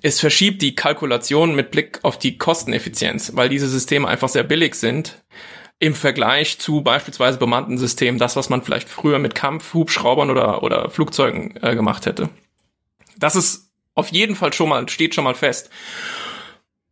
Es 0.00 0.20
verschiebt 0.20 0.62
die 0.62 0.76
Kalkulation 0.76 1.56
mit 1.56 1.70
Blick 1.70 1.98
auf 2.02 2.18
die 2.18 2.38
Kosteneffizienz, 2.38 3.32
weil 3.34 3.48
diese 3.48 3.68
Systeme 3.68 4.06
einfach 4.06 4.28
sehr 4.28 4.44
billig 4.44 4.76
sind 4.76 5.24
im 5.84 5.94
Vergleich 5.94 6.58
zu 6.58 6.80
beispielsweise 6.80 7.36
bemannten 7.36 7.76
Systemen, 7.76 8.18
das, 8.18 8.36
was 8.36 8.48
man 8.48 8.62
vielleicht 8.62 8.88
früher 8.88 9.18
mit 9.18 9.34
Kampfhubschraubern 9.34 10.30
oder, 10.30 10.62
oder 10.62 10.88
Flugzeugen 10.88 11.58
äh, 11.60 11.74
gemacht 11.74 12.06
hätte. 12.06 12.30
Das 13.18 13.36
ist 13.36 13.70
auf 13.94 14.08
jeden 14.08 14.34
Fall 14.34 14.54
schon 14.54 14.70
mal, 14.70 14.88
steht 14.88 15.14
schon 15.14 15.24
mal 15.24 15.34
fest. 15.34 15.68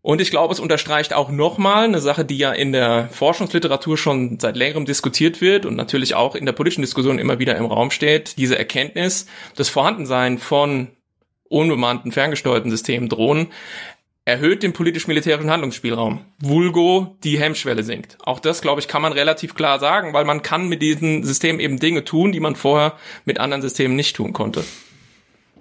Und 0.03 0.21
ich 0.21 0.31
glaube, 0.31 0.53
es 0.53 0.61
unterstreicht 0.61 1.15
auch 1.15 1.31
nochmal 1.31 1.85
eine 1.85 2.03
Sache, 2.03 2.27
die 2.27 2.37
ja 2.37 2.53
in 2.53 2.73
der 2.73 3.09
Forschungsliteratur 3.11 3.97
schon 3.97 4.39
seit 4.39 4.57
längerem 4.57 4.85
diskutiert 4.85 5.41
wird 5.41 5.65
und 5.65 5.75
natürlich 5.75 6.15
auch 6.15 6.35
in 6.35 6.45
der 6.45 6.53
politischen 6.53 6.83
Diskussion 6.83 7.19
immer 7.19 7.39
wieder 7.39 7.57
im 7.57 7.65
Raum 7.65 7.91
steht, 7.91 8.37
diese 8.37 8.59
Erkenntnis, 8.59 9.25
das 9.57 9.71
Vorhandensein 9.71 10.37
von 10.37 10.89
unbemannten, 11.49 12.13
ferngesteuerten 12.13 12.71
Systemen, 12.71 13.09
Drohnen, 13.09 13.49
erhöht 14.25 14.63
den 14.63 14.73
politisch-militärischen 14.73 15.51
Handlungsspielraum. 15.51 16.21
Vulgo 16.41 17.17
die 17.25 17.41
Hemmschwelle 17.41 17.83
sinkt. 17.83 18.19
Auch 18.23 18.39
das, 18.39 18.61
glaube 18.61 18.81
ich, 18.81 18.89
kann 18.89 19.03
man 19.03 19.13
relativ 19.13 19.55
klar 19.55 19.81
sagen, 19.81 20.13
weil 20.13 20.25
man 20.25 20.43
kann 20.43 20.69
mit 20.69 20.81
diesen 20.81 21.25
Systemen 21.25 21.61
eben 21.61 21.79
Dinge 21.79 22.05
tun, 22.05 22.33
die 22.33 22.41
man 22.41 22.55
vorher 22.55 22.95
mit 23.25 23.41
anderen 23.41 23.63
Systemen 23.63 23.97
nicht 23.97 24.15
tun 24.15 24.33
konnte. 24.33 24.65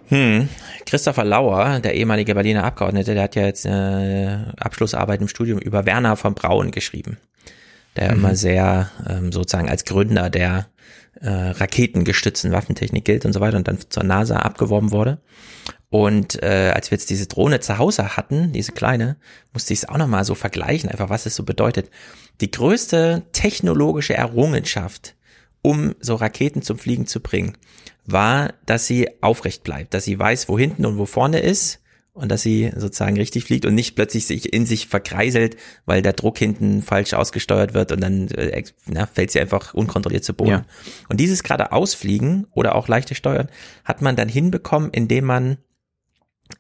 Hm. 0.10 0.50
Christopher 0.86 1.24
Lauer, 1.24 1.80
der 1.80 1.96
ehemalige 1.96 2.36
Berliner 2.36 2.66
Abgeordnete, 2.66 3.14
der 3.14 3.24
hat 3.24 3.36
ja 3.36 3.46
jetzt 3.46 3.66
eine 3.66 4.54
Abschlussarbeit 4.60 5.22
im 5.22 5.28
Studium 5.28 5.58
über 5.58 5.86
Werner 5.86 6.16
von 6.18 6.36
Braun 6.36 6.72
geschrieben, 6.72 7.18
der 7.96 8.12
mhm. 8.12 8.18
immer 8.18 8.36
sehr 8.36 8.92
ähm, 9.08 9.32
sozusagen 9.32 9.70
als 9.70 9.86
Gründer 9.86 10.30
der 10.30 10.68
äh, 11.22 11.30
raketengestützten 11.30 12.52
Waffentechnik 12.52 13.06
gilt 13.06 13.26
und 13.26 13.34
so 13.34 13.40
weiter 13.40 13.58
und 13.58 13.68
dann 13.68 13.80
zur 13.90 14.04
NASA 14.04 14.38
abgeworben 14.38 14.92
wurde. 14.92 15.20
Und 15.92 16.42
äh, 16.42 16.72
als 16.74 16.90
wir 16.90 16.98
jetzt 16.98 17.10
diese 17.10 17.28
Drohne 17.28 17.60
zu 17.60 17.78
Hause 17.78 18.16
hatten, 18.16 18.54
diese 18.54 18.72
kleine, 18.72 19.18
musste 19.52 19.74
ich 19.74 19.80
es 19.80 19.90
auch 19.90 19.98
nochmal 19.98 20.24
so 20.24 20.36
vergleichen, 20.36 20.90
einfach 20.90 21.10
was 21.10 21.26
es 21.26 21.36
so 21.36 21.44
bedeutet. 21.44 21.90
Die 22.40 22.50
größte 22.50 23.24
technologische 23.34 24.14
Errungenschaft, 24.14 25.16
um 25.62 25.94
so 26.00 26.16
Raketen 26.16 26.62
zum 26.62 26.80
Fliegen 26.80 27.08
zu 27.08 27.20
bringen, 27.20 27.58
war, 28.06 28.54
dass 28.66 28.88
sie 28.88 29.10
aufrecht 29.20 29.64
bleibt, 29.64 29.94
dass 29.94 30.06
sie 30.06 30.18
weiß, 30.18 30.48
wo 30.48 30.58
hinten 30.58 30.86
und 30.86 30.98
wo 30.98 31.06
vorne 31.06 31.42
ist 31.42 31.82
und 32.14 32.32
dass 32.32 32.42
sie 32.42 32.72
sozusagen 32.74 33.18
richtig 33.18 33.44
fliegt 33.44 33.66
und 33.66 33.76
nicht 33.76 33.96
plötzlich 33.96 34.26
sich 34.26 34.54
in 34.54 34.66
sich 34.66 34.88
verkreiselt, 34.88 35.58
weil 35.86 36.02
der 36.02 36.14
Druck 36.14 36.38
hinten 36.38 36.84
falsch 36.84 37.14
ausgesteuert 37.14 37.74
wird 37.74 37.92
und 37.92 38.00
dann 38.00 38.30
äh, 38.30 38.64
na, 38.86 39.08
fällt 39.08 39.32
sie 39.32 39.42
einfach 39.42 39.74
unkontrolliert 39.74 40.24
zu 40.24 40.34
Boden. 40.34 40.52
Ja. 40.52 40.66
Und 41.10 41.20
dieses 41.20 41.44
gerade 41.44 41.74
Ausfliegen 41.74 42.48
oder 42.52 42.76
auch 42.76 42.88
leichte 42.88 43.14
Steuern 43.14 43.50
hat 43.84 44.02
man 44.02 44.16
dann 44.16 44.30
hinbekommen, 44.30 44.90
indem 44.92 45.26
man 45.26 45.58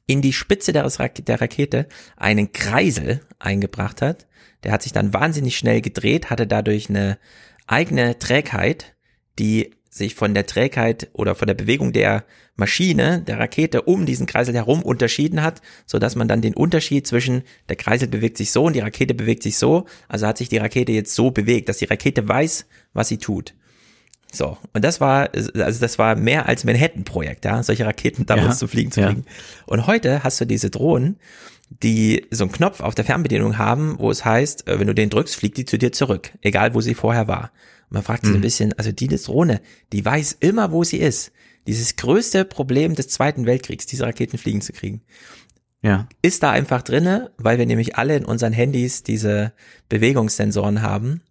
in 0.05 0.21
die 0.21 0.33
Spitze 0.33 0.73
der, 0.73 0.87
der 0.87 1.41
Rakete 1.41 1.87
einen 2.17 2.51
Kreisel 2.51 3.21
eingebracht 3.39 4.01
hat. 4.01 4.27
Der 4.63 4.71
hat 4.71 4.83
sich 4.83 4.91
dann 4.91 5.13
wahnsinnig 5.13 5.57
schnell 5.57 5.81
gedreht, 5.81 6.29
hatte 6.29 6.47
dadurch 6.47 6.89
eine 6.89 7.17
eigene 7.67 8.19
Trägheit, 8.19 8.95
die 9.39 9.71
sich 9.89 10.15
von 10.15 10.33
der 10.33 10.45
Trägheit 10.45 11.09
oder 11.13 11.35
von 11.35 11.47
der 11.47 11.53
Bewegung 11.53 11.91
der 11.91 12.23
Maschine, 12.55 13.21
der 13.21 13.39
Rakete 13.39 13.81
um 13.81 14.05
diesen 14.05 14.25
Kreisel 14.25 14.55
herum 14.55 14.83
unterschieden 14.83 15.41
hat, 15.41 15.61
so 15.85 15.99
dass 15.99 16.15
man 16.15 16.27
dann 16.27 16.41
den 16.41 16.53
Unterschied 16.53 17.07
zwischen 17.07 17.43
der 17.67 17.75
Kreisel 17.75 18.07
bewegt 18.07 18.37
sich 18.37 18.51
so 18.51 18.63
und 18.63 18.73
die 18.73 18.79
Rakete 18.79 19.13
bewegt 19.13 19.43
sich 19.43 19.57
so, 19.57 19.85
also 20.07 20.27
hat 20.27 20.37
sich 20.37 20.47
die 20.47 20.57
Rakete 20.57 20.93
jetzt 20.93 21.13
so 21.13 21.31
bewegt, 21.31 21.67
dass 21.67 21.77
die 21.77 21.85
Rakete 21.85 22.27
weiß, 22.27 22.67
was 22.93 23.09
sie 23.09 23.17
tut. 23.17 23.53
So, 24.31 24.57
und 24.73 24.83
das 24.83 25.01
war, 25.01 25.29
also 25.33 25.51
das 25.53 25.99
war 25.99 26.15
mehr 26.15 26.47
als 26.47 26.63
Manhattan-Projekt, 26.63 27.43
ja, 27.45 27.61
solche 27.63 27.85
Raketen 27.85 28.25
damals 28.25 28.47
ja, 28.47 28.55
zu 28.55 28.67
fliegen 28.67 28.91
zu 28.91 29.01
kriegen. 29.01 29.25
Ja. 29.27 29.33
Und 29.65 29.87
heute 29.87 30.23
hast 30.23 30.39
du 30.39 30.45
diese 30.45 30.69
Drohnen, 30.69 31.17
die 31.83 32.25
so 32.31 32.45
einen 32.45 32.53
Knopf 32.53 32.79
auf 32.79 32.95
der 32.95 33.05
Fernbedienung 33.05 33.57
haben, 33.57 33.99
wo 33.99 34.09
es 34.09 34.23
heißt, 34.23 34.67
äh, 34.67 34.79
wenn 34.79 34.87
du 34.87 34.95
den 34.95 35.09
drückst, 35.09 35.35
fliegt 35.35 35.57
die 35.57 35.65
zu 35.65 35.77
dir 35.77 35.91
zurück, 35.91 36.31
egal 36.41 36.73
wo 36.73 36.81
sie 36.81 36.95
vorher 36.95 37.27
war. 37.27 37.51
Und 37.89 37.95
man 37.95 38.03
fragt 38.03 38.23
sich 38.23 38.31
mhm. 38.31 38.39
ein 38.39 38.41
bisschen, 38.41 38.73
also 38.73 38.91
die 38.91 39.07
Drohne, 39.07 39.61
die 39.91 40.03
weiß 40.03 40.37
immer, 40.39 40.71
wo 40.71 40.83
sie 40.83 40.97
ist. 40.97 41.31
Dieses 41.67 41.95
größte 41.95 42.45
Problem 42.45 42.95
des 42.95 43.09
Zweiten 43.09 43.45
Weltkriegs, 43.45 43.85
diese 43.85 44.05
Raketen 44.05 44.37
fliegen 44.37 44.61
zu 44.61 44.73
kriegen. 44.73 45.01
Ja. 45.83 46.07
Ist 46.21 46.43
da 46.43 46.51
einfach 46.51 46.81
drinne, 46.83 47.31
weil 47.37 47.57
wir 47.57 47.65
nämlich 47.65 47.95
alle 47.97 48.15
in 48.15 48.25
unseren 48.25 48.53
Handys 48.53 49.03
diese 49.03 49.53
Bewegungssensoren 49.89 50.81
haben 50.81 51.21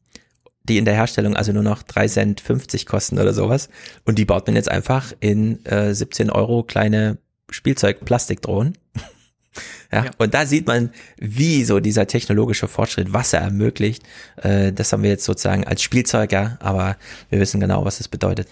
die 0.70 0.78
in 0.78 0.84
der 0.84 0.94
Herstellung 0.94 1.36
also 1.36 1.52
nur 1.52 1.64
noch 1.64 1.82
3 1.82 2.06
Cent 2.06 2.40
50 2.40 2.86
kosten 2.86 3.18
oder 3.18 3.34
sowas. 3.34 3.68
Und 4.04 4.18
die 4.18 4.24
baut 4.24 4.46
man 4.46 4.54
jetzt 4.56 4.70
einfach 4.70 5.12
in 5.18 5.64
äh, 5.66 5.92
17 5.92 6.30
Euro 6.30 6.62
kleine 6.62 7.18
Spielzeug-Plastikdrohnen. 7.50 8.78
ja, 9.92 10.04
ja, 10.04 10.10
und 10.18 10.32
da 10.32 10.46
sieht 10.46 10.68
man, 10.68 10.90
wie 11.18 11.64
so 11.64 11.80
dieser 11.80 12.06
technologische 12.06 12.68
Fortschritt 12.68 13.12
Wasser 13.12 13.38
ermöglicht. 13.38 14.04
Äh, 14.36 14.72
das 14.72 14.92
haben 14.92 15.02
wir 15.02 15.10
jetzt 15.10 15.24
sozusagen 15.24 15.66
als 15.66 15.82
Spielzeuger, 15.82 16.56
aber 16.60 16.96
wir 17.30 17.40
wissen 17.40 17.60
genau, 17.60 17.84
was 17.84 17.98
das 17.98 18.06
bedeutet. 18.06 18.46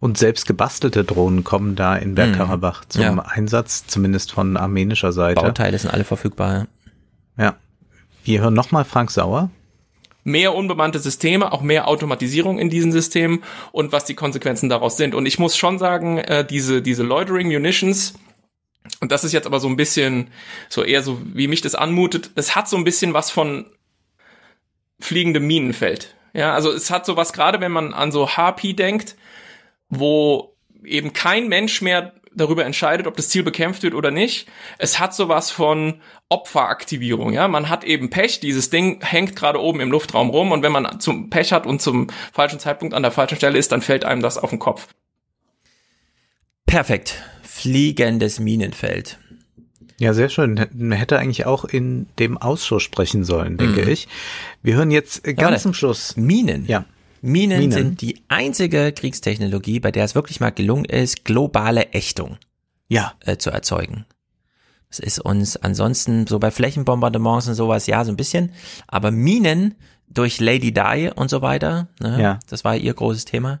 Und 0.00 0.18
selbst 0.18 0.46
gebastelte 0.46 1.04
Drohnen 1.04 1.44
kommen 1.44 1.76
da 1.76 1.94
in 1.94 2.16
Bergkarabach 2.16 2.82
hm. 2.82 2.90
zum 2.90 3.02
ja. 3.02 3.18
Einsatz, 3.20 3.86
zumindest 3.86 4.32
von 4.32 4.56
armenischer 4.56 5.12
Seite. 5.12 5.40
Bauteile 5.40 5.78
sind 5.78 5.92
alle 5.92 6.02
verfügbar. 6.02 6.66
Ja. 7.38 7.54
Wir 8.24 8.40
hören 8.40 8.54
nochmal 8.54 8.84
Frank 8.84 9.12
Sauer 9.12 9.50
mehr 10.24 10.54
unbemannte 10.54 10.98
Systeme, 10.98 11.52
auch 11.52 11.62
mehr 11.62 11.88
Automatisierung 11.88 12.58
in 12.58 12.70
diesen 12.70 12.92
Systemen 12.92 13.42
und 13.72 13.92
was 13.92 14.04
die 14.04 14.14
Konsequenzen 14.14 14.68
daraus 14.68 14.96
sind. 14.96 15.14
Und 15.14 15.26
ich 15.26 15.38
muss 15.38 15.56
schon 15.56 15.78
sagen, 15.78 16.18
äh, 16.18 16.46
diese, 16.46 16.82
diese 16.82 17.02
Loitering 17.02 17.48
Munitions, 17.48 18.14
und 19.00 19.12
das 19.12 19.24
ist 19.24 19.32
jetzt 19.32 19.46
aber 19.46 19.60
so 19.60 19.68
ein 19.68 19.76
bisschen, 19.76 20.28
so 20.68 20.84
eher 20.84 21.02
so, 21.02 21.20
wie 21.24 21.48
mich 21.48 21.60
das 21.60 21.74
anmutet, 21.74 22.30
es 22.34 22.54
hat 22.54 22.68
so 22.68 22.76
ein 22.76 22.84
bisschen 22.84 23.14
was 23.14 23.30
von 23.30 23.66
fliegendem 25.00 25.46
Minenfeld. 25.46 26.14
Ja, 26.34 26.54
also 26.54 26.70
es 26.70 26.90
hat 26.90 27.04
so 27.04 27.16
was, 27.16 27.32
gerade 27.32 27.60
wenn 27.60 27.72
man 27.72 27.92
an 27.92 28.12
so 28.12 28.28
Harpy 28.30 28.74
denkt, 28.74 29.16
wo 29.88 30.54
eben 30.84 31.12
kein 31.12 31.48
Mensch 31.48 31.82
mehr 31.82 32.14
darüber 32.34 32.64
entscheidet, 32.64 33.06
ob 33.06 33.16
das 33.16 33.28
Ziel 33.28 33.42
bekämpft 33.42 33.82
wird 33.82 33.94
oder 33.94 34.10
nicht. 34.10 34.48
Es 34.78 34.98
hat 34.98 35.14
sowas 35.14 35.50
von 35.50 36.00
Opferaktivierung, 36.28 37.32
ja. 37.32 37.48
Man 37.48 37.68
hat 37.68 37.84
eben 37.84 38.10
Pech, 38.10 38.40
dieses 38.40 38.70
Ding 38.70 39.02
hängt 39.04 39.36
gerade 39.36 39.60
oben 39.60 39.80
im 39.80 39.90
Luftraum 39.90 40.30
rum 40.30 40.52
und 40.52 40.62
wenn 40.62 40.72
man 40.72 41.00
zum 41.00 41.30
Pech 41.30 41.52
hat 41.52 41.66
und 41.66 41.82
zum 41.82 42.08
falschen 42.32 42.58
Zeitpunkt 42.58 42.94
an 42.94 43.02
der 43.02 43.12
falschen 43.12 43.36
Stelle 43.36 43.58
ist, 43.58 43.72
dann 43.72 43.82
fällt 43.82 44.04
einem 44.04 44.22
das 44.22 44.38
auf 44.38 44.50
den 44.50 44.58
Kopf. 44.58 44.88
Perfekt. 46.66 47.22
Fliegendes 47.42 48.40
Minenfeld. 48.40 49.18
Ja, 49.98 50.14
sehr 50.14 50.30
schön. 50.30 50.56
Hätte 50.90 51.18
eigentlich 51.18 51.46
auch 51.46 51.64
in 51.64 52.08
dem 52.18 52.38
Ausschuss 52.38 52.82
sprechen 52.82 53.24
sollen, 53.24 53.56
denke 53.56 53.82
mhm. 53.82 53.88
ich. 53.88 54.08
Wir 54.62 54.74
hören 54.74 54.90
jetzt 54.90 55.22
ganz 55.22 55.40
ja, 55.40 55.58
zum 55.58 55.74
Schluss. 55.74 56.16
Minen. 56.16 56.66
Ja. 56.66 56.86
Minen, 57.22 57.58
Minen 57.58 57.72
sind 57.72 58.00
die 58.00 58.22
einzige 58.28 58.92
Kriegstechnologie, 58.92 59.80
bei 59.80 59.92
der 59.92 60.04
es 60.04 60.14
wirklich 60.14 60.40
mal 60.40 60.50
gelungen 60.50 60.84
ist, 60.84 61.24
globale 61.24 61.92
Ächtung 61.92 62.36
ja. 62.88 63.14
Äh, 63.20 63.38
zu 63.38 63.50
erzeugen. 63.50 64.04
Das 64.90 64.98
ist 64.98 65.20
uns 65.20 65.56
ansonsten 65.56 66.26
so 66.26 66.38
bei 66.38 66.50
Flächenbombardements 66.50 67.48
und 67.48 67.54
sowas, 67.54 67.86
ja, 67.86 68.04
so 68.04 68.12
ein 68.12 68.16
bisschen. 68.16 68.52
Aber 68.88 69.10
Minen 69.10 69.76
durch 70.08 70.40
Lady 70.40 70.72
Di 70.72 71.10
und 71.14 71.30
so 71.30 71.40
weiter, 71.40 71.88
ne, 72.00 72.20
ja. 72.20 72.38
das 72.50 72.64
war 72.64 72.76
ihr 72.76 72.92
großes 72.92 73.24
Thema. 73.24 73.60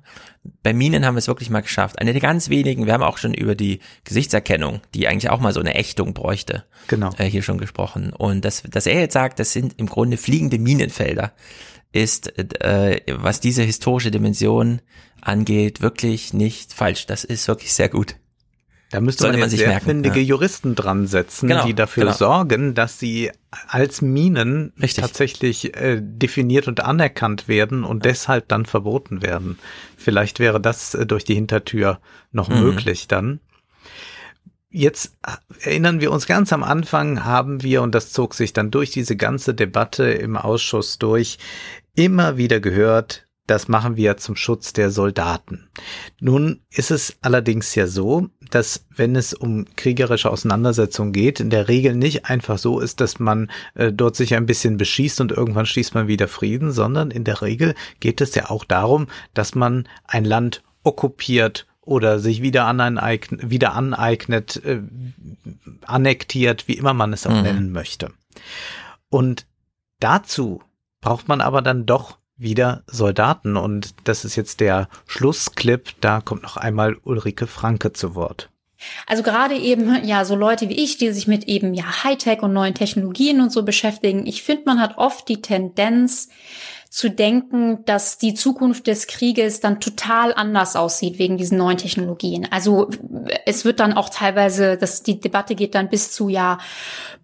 Bei 0.62 0.74
Minen 0.74 1.06
haben 1.06 1.14
wir 1.14 1.20
es 1.20 1.28
wirklich 1.28 1.48
mal 1.48 1.62
geschafft. 1.62 1.98
Eine 1.98 2.12
der 2.12 2.20
ganz 2.20 2.50
wenigen, 2.50 2.84
wir 2.84 2.92
haben 2.92 3.02
auch 3.02 3.16
schon 3.16 3.32
über 3.32 3.54
die 3.54 3.80
Gesichtserkennung, 4.04 4.80
die 4.94 5.08
eigentlich 5.08 5.30
auch 5.30 5.40
mal 5.40 5.54
so 5.54 5.60
eine 5.60 5.74
Ächtung 5.74 6.12
bräuchte, 6.12 6.64
genau. 6.88 7.10
äh, 7.16 7.24
hier 7.24 7.42
schon 7.42 7.58
gesprochen. 7.58 8.12
Und 8.12 8.44
das, 8.44 8.62
dass 8.68 8.86
er 8.86 9.00
jetzt 9.00 9.14
sagt, 9.14 9.38
das 9.38 9.52
sind 9.52 9.78
im 9.78 9.86
Grunde 9.86 10.18
fliegende 10.18 10.58
Minenfelder, 10.58 11.32
ist, 11.92 12.38
äh, 12.38 13.00
was 13.08 13.40
diese 13.40 13.62
historische 13.62 14.10
Dimension 14.10 14.80
angeht, 15.20 15.80
wirklich 15.80 16.32
nicht 16.32 16.72
falsch. 16.72 17.06
Das 17.06 17.24
ist 17.24 17.48
wirklich 17.48 17.72
sehr 17.72 17.88
gut. 17.88 18.16
Da 18.92 19.00
müsste 19.00 19.26
man, 19.26 19.40
man 19.40 19.48
sich 19.48 19.64
merken, 19.64 19.86
findige 19.86 20.20
ja. 20.20 20.26
Juristen 20.26 20.74
dran 20.74 21.06
setzen, 21.06 21.48
genau, 21.48 21.64
die 21.64 21.72
dafür 21.72 22.04
genau. 22.04 22.14
sorgen, 22.14 22.74
dass 22.74 22.98
sie 22.98 23.30
als 23.66 24.02
Minen 24.02 24.74
Richtig. 24.80 25.02
tatsächlich 25.02 25.74
äh, 25.74 25.98
definiert 26.02 26.68
und 26.68 26.80
anerkannt 26.80 27.48
werden 27.48 27.84
und 27.84 28.04
ja. 28.04 28.12
deshalb 28.12 28.48
dann 28.48 28.66
verboten 28.66 29.22
werden. 29.22 29.58
Vielleicht 29.96 30.40
wäre 30.40 30.60
das 30.60 30.92
äh, 30.92 31.06
durch 31.06 31.24
die 31.24 31.34
Hintertür 31.34 32.00
noch 32.32 32.50
mhm. 32.50 32.60
möglich 32.60 33.08
dann. 33.08 33.40
Jetzt 34.68 35.16
erinnern 35.60 36.00
wir 36.02 36.12
uns 36.12 36.26
ganz 36.26 36.52
am 36.52 36.62
Anfang 36.62 37.24
haben 37.24 37.62
wir, 37.62 37.80
und 37.80 37.94
das 37.94 38.12
zog 38.12 38.34
sich 38.34 38.52
dann 38.52 38.70
durch 38.70 38.90
diese 38.90 39.16
ganze 39.16 39.54
Debatte 39.54 40.04
im 40.04 40.36
Ausschuss 40.36 40.98
durch, 40.98 41.38
immer 41.94 42.36
wieder 42.36 42.60
gehört, 42.60 43.26
das 43.46 43.66
machen 43.68 43.96
wir 43.96 44.16
zum 44.18 44.36
Schutz 44.36 44.72
der 44.72 44.90
Soldaten. 44.90 45.68
Nun 46.20 46.60
ist 46.70 46.90
es 46.90 47.16
allerdings 47.22 47.74
ja 47.74 47.86
so, 47.86 48.28
dass 48.50 48.86
wenn 48.94 49.16
es 49.16 49.34
um 49.34 49.66
kriegerische 49.76 50.30
Auseinandersetzungen 50.30 51.12
geht, 51.12 51.40
in 51.40 51.50
der 51.50 51.68
Regel 51.68 51.96
nicht 51.96 52.26
einfach 52.26 52.58
so 52.58 52.78
ist, 52.78 53.00
dass 53.00 53.18
man 53.18 53.50
äh, 53.74 53.92
dort 53.92 54.14
sich 54.14 54.34
ein 54.34 54.46
bisschen 54.46 54.76
beschießt 54.76 55.20
und 55.20 55.32
irgendwann 55.32 55.66
schließt 55.66 55.94
man 55.94 56.06
wieder 56.06 56.28
Frieden, 56.28 56.70
sondern 56.70 57.10
in 57.10 57.24
der 57.24 57.42
Regel 57.42 57.74
geht 57.98 58.20
es 58.20 58.34
ja 58.34 58.48
auch 58.48 58.64
darum, 58.64 59.08
dass 59.34 59.54
man 59.54 59.88
ein 60.04 60.24
Land 60.24 60.62
okkupiert 60.84 61.66
oder 61.80 62.20
sich 62.20 62.42
wieder 62.42 62.66
aneignet, 62.66 63.50
wieder 63.50 63.74
aneignet, 63.74 64.64
äh, 64.64 64.82
annektiert, 65.84 66.68
wie 66.68 66.74
immer 66.74 66.94
man 66.94 67.12
es 67.12 67.26
auch 67.26 67.34
mhm. 67.34 67.42
nennen 67.42 67.72
möchte. 67.72 68.12
Und 69.08 69.46
dazu 69.98 70.62
braucht 71.02 71.28
man 71.28 71.42
aber 71.42 71.60
dann 71.60 71.84
doch 71.84 72.16
wieder 72.38 72.82
Soldaten. 72.86 73.58
Und 73.58 73.94
das 74.04 74.24
ist 74.24 74.36
jetzt 74.36 74.60
der 74.60 74.88
Schlussclip. 75.06 75.90
Da 76.00 76.22
kommt 76.22 76.42
noch 76.42 76.56
einmal 76.56 76.96
Ulrike 77.04 77.46
Franke 77.46 77.92
zu 77.92 78.14
Wort. 78.14 78.48
Also 79.06 79.22
gerade 79.22 79.54
eben, 79.54 80.04
ja, 80.04 80.24
so 80.24 80.34
Leute 80.34 80.68
wie 80.68 80.82
ich, 80.82 80.96
die 80.96 81.12
sich 81.12 81.28
mit 81.28 81.44
eben 81.44 81.74
ja 81.74 82.02
Hightech 82.02 82.42
und 82.42 82.52
neuen 82.52 82.74
Technologien 82.74 83.40
und 83.40 83.52
so 83.52 83.62
beschäftigen. 83.62 84.26
Ich 84.26 84.42
finde, 84.42 84.62
man 84.66 84.80
hat 84.80 84.98
oft 84.98 85.28
die 85.28 85.40
Tendenz, 85.40 86.30
zu 86.92 87.08
denken, 87.08 87.86
dass 87.86 88.18
die 88.18 88.34
Zukunft 88.34 88.86
des 88.86 89.06
Krieges 89.06 89.60
dann 89.60 89.80
total 89.80 90.34
anders 90.34 90.76
aussieht 90.76 91.18
wegen 91.18 91.38
diesen 91.38 91.56
neuen 91.56 91.78
Technologien. 91.78 92.46
Also 92.50 92.90
es 93.46 93.64
wird 93.64 93.80
dann 93.80 93.94
auch 93.94 94.10
teilweise, 94.10 94.76
dass 94.76 95.02
die 95.02 95.18
Debatte 95.18 95.54
geht 95.54 95.74
dann 95.74 95.88
bis 95.88 96.12
zu 96.12 96.28
ja 96.28 96.58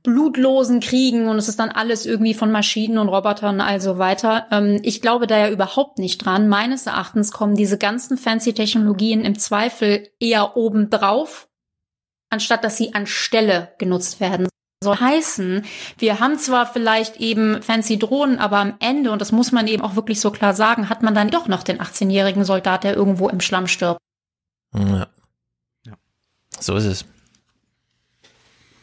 blutlosen 0.03 0.81
Kriegen 0.81 1.29
und 1.29 1.37
es 1.37 1.49
ist 1.49 1.59
dann 1.59 1.69
alles 1.69 2.07
irgendwie 2.07 2.33
von 2.33 2.51
Maschinen 2.51 2.97
und 2.97 3.11
Robotern 3.11 3.61
also 3.61 3.99
weiter. 3.99 4.47
Ähm, 4.51 4.81
ich 4.85 5.03
glaube 5.03 5.27
da 5.27 5.37
ja 5.37 5.51
überhaupt 5.51 5.99
nicht 5.99 6.25
dran. 6.25 6.49
Meines 6.49 6.87
Erachtens 6.87 7.31
kommen 7.31 7.55
diese 7.55 7.77
ganzen 7.77 8.17
fancy 8.17 8.55
Technologien 8.55 9.21
im 9.21 9.39
Zweifel 9.39 10.09
eher 10.19 10.57
obendrauf, 10.57 11.47
anstatt 12.31 12.65
dass 12.65 12.79
sie 12.79 12.95
anstelle 12.95 13.75
genutzt 13.77 14.19
werden 14.19 14.49
soll 14.83 14.97
heißen, 14.97 15.65
wir 15.99 16.21
haben 16.21 16.39
zwar 16.39 16.67
vielleicht 16.67 17.17
eben 17.17 17.63
fancy 17.63 17.99
Drohnen, 17.99 18.39
aber 18.39 18.59
am 18.59 18.75
Ende, 18.79 19.11
und 19.11 19.21
das 19.21 19.33
muss 19.33 19.53
man 19.53 19.67
eben 19.67 19.83
auch 19.83 19.97
wirklich 19.97 20.21
so 20.21 20.31
klar 20.31 20.55
sagen, 20.55 20.89
hat 20.89 21.03
man 21.03 21.15
dann 21.15 21.31
doch 21.31 21.49
noch 21.49 21.63
den 21.63 21.81
18-jährigen 21.81 22.45
Soldat, 22.45 22.85
der 22.85 22.95
irgendwo 22.95 23.29
im 23.29 23.41
Schlamm 23.41 23.67
stirbt. 23.67 24.01
Ja. 24.75 25.09
ja. 25.85 25.95
So 26.61 26.77
ist 26.77 26.85
es. 26.85 27.05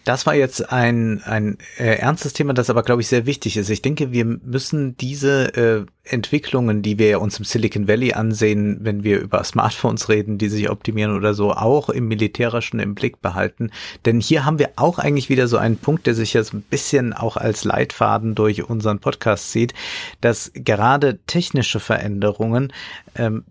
Das 0.06 0.28
war 0.28 0.36
jetzt 0.36 0.72
ein, 0.72 1.22
ein 1.24 1.58
äh, 1.80 1.96
ernstes 1.98 2.34
Thema, 2.34 2.54
das 2.54 2.70
aber, 2.70 2.84
glaube 2.84 3.02
ich, 3.02 3.08
sehr 3.08 3.26
wichtig 3.26 3.58
ist. 3.58 3.70
Ich 3.70 3.82
denke, 3.82 4.12
wir 4.12 4.24
müssen 4.24 4.96
diese 4.98 5.56
äh, 5.56 5.86
Entwicklungen, 6.04 6.84
die 6.84 7.00
wir 7.00 7.20
uns 7.20 7.40
im 7.40 7.46
Silicon 7.46 7.88
Valley 7.88 8.14
ansehen, 8.14 8.78
wenn 8.82 9.04
wir 9.04 9.20
über 9.20 9.44
Smartphones 9.44 10.08
reden, 10.08 10.38
die 10.38 10.50
sich 10.50 10.70
optimieren 10.70 11.16
oder 11.16 11.34
so, 11.34 11.52
auch 11.52 11.90
im 11.90 12.08
Militärischen 12.08 12.80
im 12.80 12.94
Blick 12.94 13.20
behalten. 13.22 13.72
Denn 14.06 14.22
hier 14.22 14.46
haben 14.46 14.60
wir 14.60 14.74
auch 14.76 15.00
eigentlich 15.00 15.30
wieder 15.30 15.48
so 15.48 15.58
einen 15.58 15.78
Punkt, 15.78 16.06
der 16.06 16.14
sich 16.14 16.34
so 16.34 16.56
ein 16.56 16.62
bisschen 16.62 17.12
auch 17.12 17.36
als 17.36 17.64
Leitfaden 17.64 18.36
durch 18.36 18.70
unseren 18.70 19.00
Podcast 19.00 19.52
sieht, 19.52 19.74
dass 20.22 20.52
gerade 20.54 21.18
technische 21.26 21.80
Veränderungen 21.80 22.72
ähm, 23.16 23.44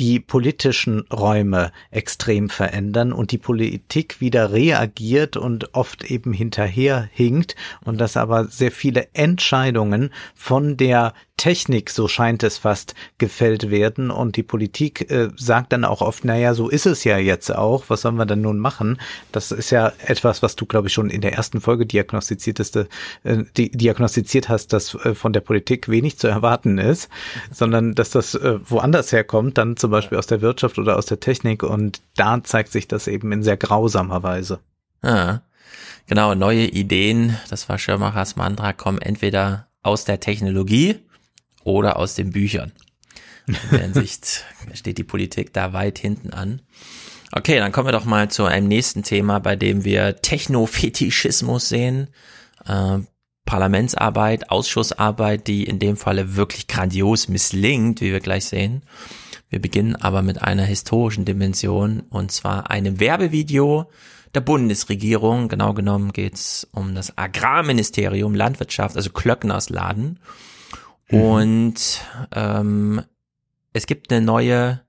die 0.00 0.18
politischen 0.18 1.00
Räume 1.12 1.70
extrem 1.90 2.48
verändern 2.48 3.12
und 3.12 3.30
die 3.30 3.38
Politik 3.38 4.20
wieder 4.20 4.52
reagiert 4.52 5.36
und 5.36 5.74
oft 5.74 6.04
eben 6.10 6.32
hinterherhinkt 6.32 7.54
und 7.84 8.00
dass 8.00 8.16
aber 8.16 8.46
sehr 8.46 8.72
viele 8.72 9.08
Entscheidungen 9.12 10.10
von 10.34 10.76
der 10.76 11.14
Technik, 11.36 11.90
so 11.90 12.06
scheint 12.06 12.42
es 12.44 12.58
fast, 12.58 12.94
gefällt 13.18 13.70
werden. 13.70 14.10
Und 14.10 14.36
die 14.36 14.42
Politik 14.42 15.10
äh, 15.10 15.30
sagt 15.36 15.72
dann 15.72 15.84
auch 15.84 16.00
oft, 16.00 16.24
naja, 16.24 16.54
so 16.54 16.68
ist 16.68 16.86
es 16.86 17.04
ja 17.04 17.18
jetzt 17.18 17.54
auch. 17.54 17.84
Was 17.88 18.02
sollen 18.02 18.16
wir 18.16 18.26
denn 18.26 18.40
nun 18.40 18.58
machen? 18.58 19.00
Das 19.32 19.50
ist 19.50 19.70
ja 19.70 19.92
etwas, 20.06 20.42
was 20.42 20.54
du, 20.54 20.64
glaube 20.64 20.88
ich, 20.88 20.94
schon 20.94 21.10
in 21.10 21.20
der 21.20 21.34
ersten 21.34 21.60
Folge 21.60 21.86
diagnostizierteste, 21.86 22.88
äh, 23.24 23.44
di 23.56 23.70
diagnostiziert 23.70 24.48
hast, 24.48 24.72
dass 24.72 24.94
äh, 24.94 25.14
von 25.14 25.32
der 25.32 25.40
Politik 25.40 25.88
wenig 25.88 26.18
zu 26.18 26.28
erwarten 26.28 26.78
ist, 26.78 27.08
sondern 27.50 27.94
dass 27.94 28.10
das 28.10 28.34
äh, 28.34 28.58
woanders 28.64 29.10
herkommt, 29.10 29.58
dann 29.58 29.76
zum 29.76 29.90
Beispiel 29.90 30.18
aus 30.18 30.28
der 30.28 30.40
Wirtschaft 30.40 30.78
oder 30.78 30.96
aus 30.96 31.06
der 31.06 31.20
Technik. 31.20 31.64
Und 31.64 32.00
da 32.16 32.42
zeigt 32.44 32.70
sich 32.70 32.86
das 32.86 33.08
eben 33.08 33.32
in 33.32 33.42
sehr 33.42 33.56
grausamer 33.56 34.22
Weise. 34.22 34.60
Ah, 35.02 35.40
genau, 36.06 36.34
neue 36.34 36.66
Ideen, 36.66 37.36
das 37.50 37.68
war 37.68 37.78
Schirmachers 37.78 38.36
Mantra, 38.36 38.72
kommen 38.72 39.02
entweder 39.02 39.66
aus 39.82 40.04
der 40.04 40.20
Technologie 40.20 41.00
oder 41.64 41.96
aus 41.96 42.14
den 42.14 42.30
Büchern. 42.30 42.72
In 43.46 43.56
der 43.70 43.80
Hinsicht 43.80 44.44
steht 44.74 44.98
die 44.98 45.04
Politik 45.04 45.52
da 45.52 45.72
weit 45.72 45.98
hinten 45.98 46.30
an. 46.30 46.62
Okay, 47.32 47.58
dann 47.58 47.72
kommen 47.72 47.88
wir 47.88 47.92
doch 47.92 48.04
mal 48.04 48.30
zu 48.30 48.44
einem 48.44 48.68
nächsten 48.68 49.02
Thema, 49.02 49.40
bei 49.40 49.56
dem 49.56 49.84
wir 49.84 50.16
Technofetischismus 50.16 51.68
sehen. 51.68 52.08
Äh, 52.64 52.98
Parlamentsarbeit, 53.44 54.50
Ausschussarbeit, 54.50 55.46
die 55.46 55.64
in 55.64 55.78
dem 55.78 55.96
Falle 55.96 56.36
wirklich 56.36 56.66
grandios 56.66 57.28
misslingt, 57.28 58.00
wie 58.00 58.12
wir 58.12 58.20
gleich 58.20 58.46
sehen. 58.46 58.82
Wir 59.50 59.60
beginnen 59.60 59.96
aber 59.96 60.22
mit 60.22 60.42
einer 60.42 60.64
historischen 60.64 61.24
Dimension 61.24 62.04
und 62.08 62.32
zwar 62.32 62.70
einem 62.70 62.98
Werbevideo 63.00 63.90
der 64.34 64.40
Bundesregierung. 64.40 65.48
Genau 65.48 65.74
genommen 65.74 66.12
geht's 66.12 66.66
um 66.72 66.94
das 66.94 67.18
Agrarministerium 67.18 68.34
Landwirtschaft, 68.34 68.96
also 68.96 69.10
Klöckners 69.10 69.68
Laden. 69.68 70.18
Mhm. 71.14 71.22
Und 71.22 72.00
ähm, 72.34 73.02
es 73.72 73.86
gibt 73.86 74.12
eine 74.12 74.24
neue, 74.24 74.80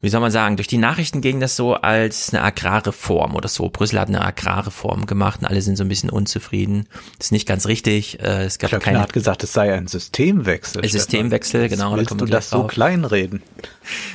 wie 0.00 0.08
soll 0.08 0.20
man 0.20 0.30
sagen, 0.30 0.56
durch 0.56 0.68
die 0.68 0.78
Nachrichten 0.78 1.20
ging 1.20 1.40
das 1.40 1.56
so 1.56 1.74
als 1.74 2.32
eine 2.32 2.42
Agrarreform 2.42 3.34
oder 3.34 3.48
so. 3.48 3.68
Brüssel 3.68 3.98
hat 3.98 4.08
eine 4.08 4.24
Agrarreform 4.24 5.06
gemacht 5.06 5.40
und 5.40 5.46
alle 5.46 5.60
sind 5.62 5.76
so 5.76 5.84
ein 5.84 5.88
bisschen 5.88 6.10
unzufrieden. 6.10 6.88
Das 7.18 7.28
ist 7.28 7.32
nicht 7.32 7.48
ganz 7.48 7.66
richtig. 7.66 8.20
Äh, 8.20 8.44
es 8.44 8.58
gab 8.58 8.70
Klöckner 8.70 8.84
keine, 8.84 9.00
hat 9.00 9.12
gesagt, 9.12 9.42
es 9.44 9.52
sei 9.52 9.74
ein 9.74 9.88
Systemwechsel. 9.88 10.82
Ein 10.82 10.88
Systemwechsel, 10.88 11.68
genau. 11.68 11.96
Willst 11.96 12.12
da 12.12 12.16
du 12.16 12.26
das 12.26 12.50
so 12.50 12.64
kleinreden? 12.64 13.42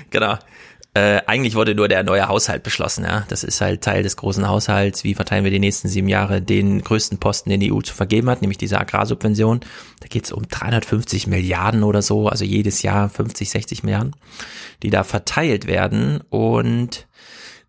Genau. 0.10 0.38
Äh, 0.96 1.22
eigentlich 1.26 1.56
wurde 1.56 1.74
nur 1.74 1.88
der 1.88 2.04
neue 2.04 2.28
Haushalt 2.28 2.62
beschlossen, 2.62 3.04
ja. 3.04 3.26
Das 3.28 3.44
ist 3.44 3.62
halt 3.62 3.82
Teil 3.82 4.04
des 4.04 4.16
großen 4.16 4.48
Haushalts. 4.48 5.04
Wie 5.04 5.16
verteilen 5.16 5.44
wir 5.44 5.50
die 5.50 5.60
nächsten 5.60 5.88
sieben 5.88 6.08
Jahre 6.08 6.39
den 6.39 6.84
größten 6.84 7.18
Posten, 7.18 7.49
den 7.49 7.60
die 7.60 7.74
EU 7.74 7.82
zu 7.82 7.95
vergeben 7.95 8.30
hat, 8.30 8.41
nämlich 8.41 8.60
diese 8.60 8.80
Agrarsubvention. 8.80 9.61
Da 10.02 10.07
geht 10.07 10.26
es 10.26 10.32
um 10.32 10.48
350 10.48 11.26
Milliarden 11.26 11.82
oder 11.84 12.03
so, 12.03 12.28
also 12.28 12.45
jedes 12.45 12.84
Jahr 12.84 13.10
50, 13.10 13.49
60 13.49 13.84
Milliarden, 13.84 14.15
die 14.84 14.91
da 14.91 15.03
verteilt 15.03 15.65
werden. 15.65 16.22
Und 16.30 17.07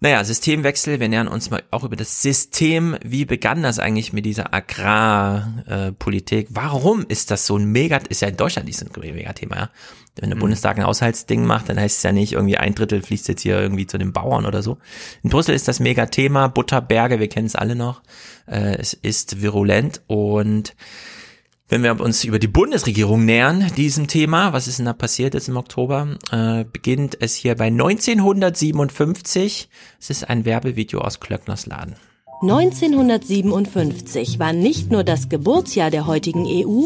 naja, 0.04 0.22
Systemwechsel, 0.22 1.00
wir 1.00 1.08
nähern 1.08 1.28
uns 1.28 1.48
mal 1.48 1.62
auch 1.70 1.82
über 1.82 1.96
das 1.96 2.20
System. 2.20 2.94
Wie 3.02 3.24
begann 3.24 3.62
das 3.62 3.78
eigentlich 3.78 4.12
mit 4.12 4.26
dieser 4.26 4.52
Agrarpolitik? 4.52 6.48
Warum 6.50 7.06
ist 7.08 7.30
das 7.30 7.46
so 7.46 7.56
ein 7.56 7.64
mega, 7.72 7.96
ist 8.10 8.20
ja 8.20 8.28
in 8.28 8.36
Deutschland 8.36 8.74
so 8.74 8.84
ein 8.84 9.14
Megathema, 9.14 9.56
ja? 9.56 9.70
Wenn 10.16 10.28
der 10.28 10.36
Mhm. 10.36 10.40
Bundestag 10.40 10.76
ein 10.76 10.84
Haushaltsding 10.84 11.46
macht, 11.46 11.70
dann 11.70 11.80
heißt 11.80 11.96
es 11.96 12.02
ja 12.02 12.12
nicht 12.12 12.34
irgendwie 12.34 12.58
ein 12.58 12.74
Drittel 12.74 13.00
fließt 13.00 13.28
jetzt 13.28 13.40
hier 13.40 13.58
irgendwie 13.58 13.86
zu 13.86 13.96
den 13.96 14.12
Bauern 14.12 14.44
oder 14.44 14.62
so. 14.62 14.76
In 15.22 15.30
Brüssel 15.30 15.54
ist 15.54 15.68
das 15.68 15.80
Megathema, 15.80 16.48
Butterberge, 16.48 17.18
wir 17.18 17.28
kennen 17.30 17.46
es 17.46 17.56
alle 17.56 17.74
noch. 17.74 18.02
Äh, 18.46 18.76
es 18.76 18.92
ist 18.92 19.40
virulent 19.40 20.02
und 20.06 20.76
wenn 21.68 21.82
wir 21.82 21.98
uns 22.00 22.24
über 22.24 22.38
die 22.38 22.46
Bundesregierung 22.46 23.24
nähern, 23.24 23.72
diesem 23.76 24.06
Thema, 24.06 24.52
was 24.52 24.68
ist 24.68 24.78
denn 24.78 24.86
da 24.86 24.92
passiert 24.92 25.32
jetzt 25.34 25.48
im 25.48 25.56
Oktober, 25.56 26.18
äh, 26.30 26.64
beginnt 26.64 27.16
es 27.20 27.34
hier 27.34 27.54
bei 27.54 27.70
1957. 27.70 29.68
Es 29.98 30.10
ist 30.10 30.28
ein 30.28 30.44
Werbevideo 30.44 31.00
aus 31.00 31.20
Klöckners 31.20 31.64
Laden. 31.66 31.94
1957 32.42 34.38
war 34.38 34.52
nicht 34.52 34.92
nur 34.92 35.02
das 35.04 35.30
Geburtsjahr 35.30 35.90
der 35.90 36.06
heutigen 36.06 36.44
EU, 36.46 36.84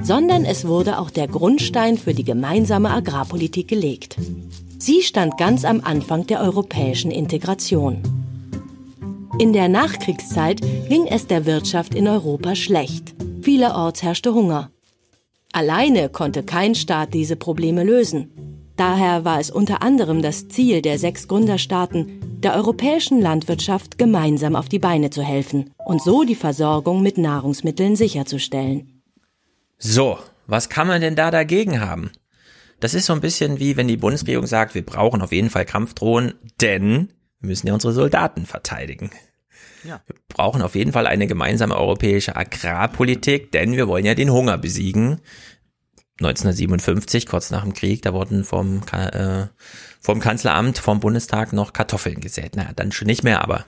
sondern 0.00 0.44
es 0.44 0.64
wurde 0.66 1.00
auch 1.00 1.10
der 1.10 1.26
Grundstein 1.26 1.98
für 1.98 2.14
die 2.14 2.22
gemeinsame 2.22 2.90
Agrarpolitik 2.90 3.66
gelegt. 3.66 4.16
Sie 4.78 5.02
stand 5.02 5.36
ganz 5.36 5.64
am 5.64 5.80
Anfang 5.80 6.28
der 6.28 6.40
europäischen 6.40 7.10
Integration. 7.10 8.00
In 9.40 9.52
der 9.52 9.68
Nachkriegszeit 9.68 10.60
ging 10.88 11.06
es 11.08 11.26
der 11.26 11.44
Wirtschaft 11.46 11.96
in 11.96 12.06
Europa 12.06 12.54
schlecht. 12.54 13.14
Vielerorts 13.50 14.04
herrschte 14.04 14.32
Hunger. 14.32 14.70
Alleine 15.50 16.08
konnte 16.08 16.44
kein 16.44 16.76
Staat 16.76 17.14
diese 17.14 17.34
Probleme 17.34 17.82
lösen. 17.82 18.30
Daher 18.76 19.24
war 19.24 19.40
es 19.40 19.50
unter 19.50 19.82
anderem 19.82 20.22
das 20.22 20.46
Ziel 20.46 20.82
der 20.82 21.00
sechs 21.00 21.26
Gründerstaaten, 21.26 22.38
der 22.44 22.54
europäischen 22.54 23.20
Landwirtschaft 23.20 23.98
gemeinsam 23.98 24.54
auf 24.54 24.68
die 24.68 24.78
Beine 24.78 25.10
zu 25.10 25.24
helfen 25.24 25.74
und 25.84 26.00
so 26.00 26.22
die 26.22 26.36
Versorgung 26.36 27.02
mit 27.02 27.18
Nahrungsmitteln 27.18 27.96
sicherzustellen. 27.96 29.02
So, 29.78 30.18
was 30.46 30.68
kann 30.68 30.86
man 30.86 31.00
denn 31.00 31.16
da 31.16 31.32
dagegen 31.32 31.80
haben? 31.80 32.12
Das 32.78 32.94
ist 32.94 33.06
so 33.06 33.14
ein 33.14 33.20
bisschen 33.20 33.58
wie 33.58 33.76
wenn 33.76 33.88
die 33.88 33.96
Bundesregierung 33.96 34.46
sagt, 34.46 34.76
wir 34.76 34.86
brauchen 34.86 35.22
auf 35.22 35.32
jeden 35.32 35.50
Fall 35.50 35.64
Kampfdrohnen, 35.64 36.34
denn 36.60 37.12
wir 37.40 37.48
müssen 37.48 37.66
ja 37.66 37.74
unsere 37.74 37.94
Soldaten 37.94 38.46
verteidigen. 38.46 39.10
Ja. 39.84 40.00
Wir 40.06 40.16
brauchen 40.28 40.62
auf 40.62 40.74
jeden 40.74 40.92
Fall 40.92 41.06
eine 41.06 41.26
gemeinsame 41.26 41.76
europäische 41.76 42.36
Agrarpolitik, 42.36 43.52
denn 43.52 43.76
wir 43.76 43.88
wollen 43.88 44.04
ja 44.04 44.14
den 44.14 44.30
Hunger 44.30 44.58
besiegen. 44.58 45.20
1957, 46.20 47.26
kurz 47.26 47.50
nach 47.50 47.62
dem 47.62 47.72
Krieg, 47.72 48.02
da 48.02 48.12
wurden 48.12 48.44
vom, 48.44 48.82
äh, 48.92 49.46
vom 50.00 50.20
Kanzleramt, 50.20 50.78
vom 50.78 51.00
Bundestag 51.00 51.54
noch 51.54 51.72
Kartoffeln 51.72 52.20
gesät. 52.20 52.56
Naja, 52.56 52.70
dann 52.76 52.92
schon 52.92 53.06
nicht 53.06 53.24
mehr, 53.24 53.42
aber 53.42 53.64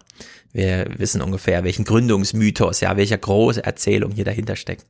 wir 0.53 0.87
wissen 0.99 1.23
ungefähr, 1.23 1.65
welchen 1.65 1.87
Gründungsmythos, 1.87 2.81
ja, 2.81 2.97
welcher 2.99 3.17
große 3.17 3.65
Erzählung 3.65 4.13
hier 4.13 4.27
dahinter 4.27 4.57
steckt. 4.57 4.87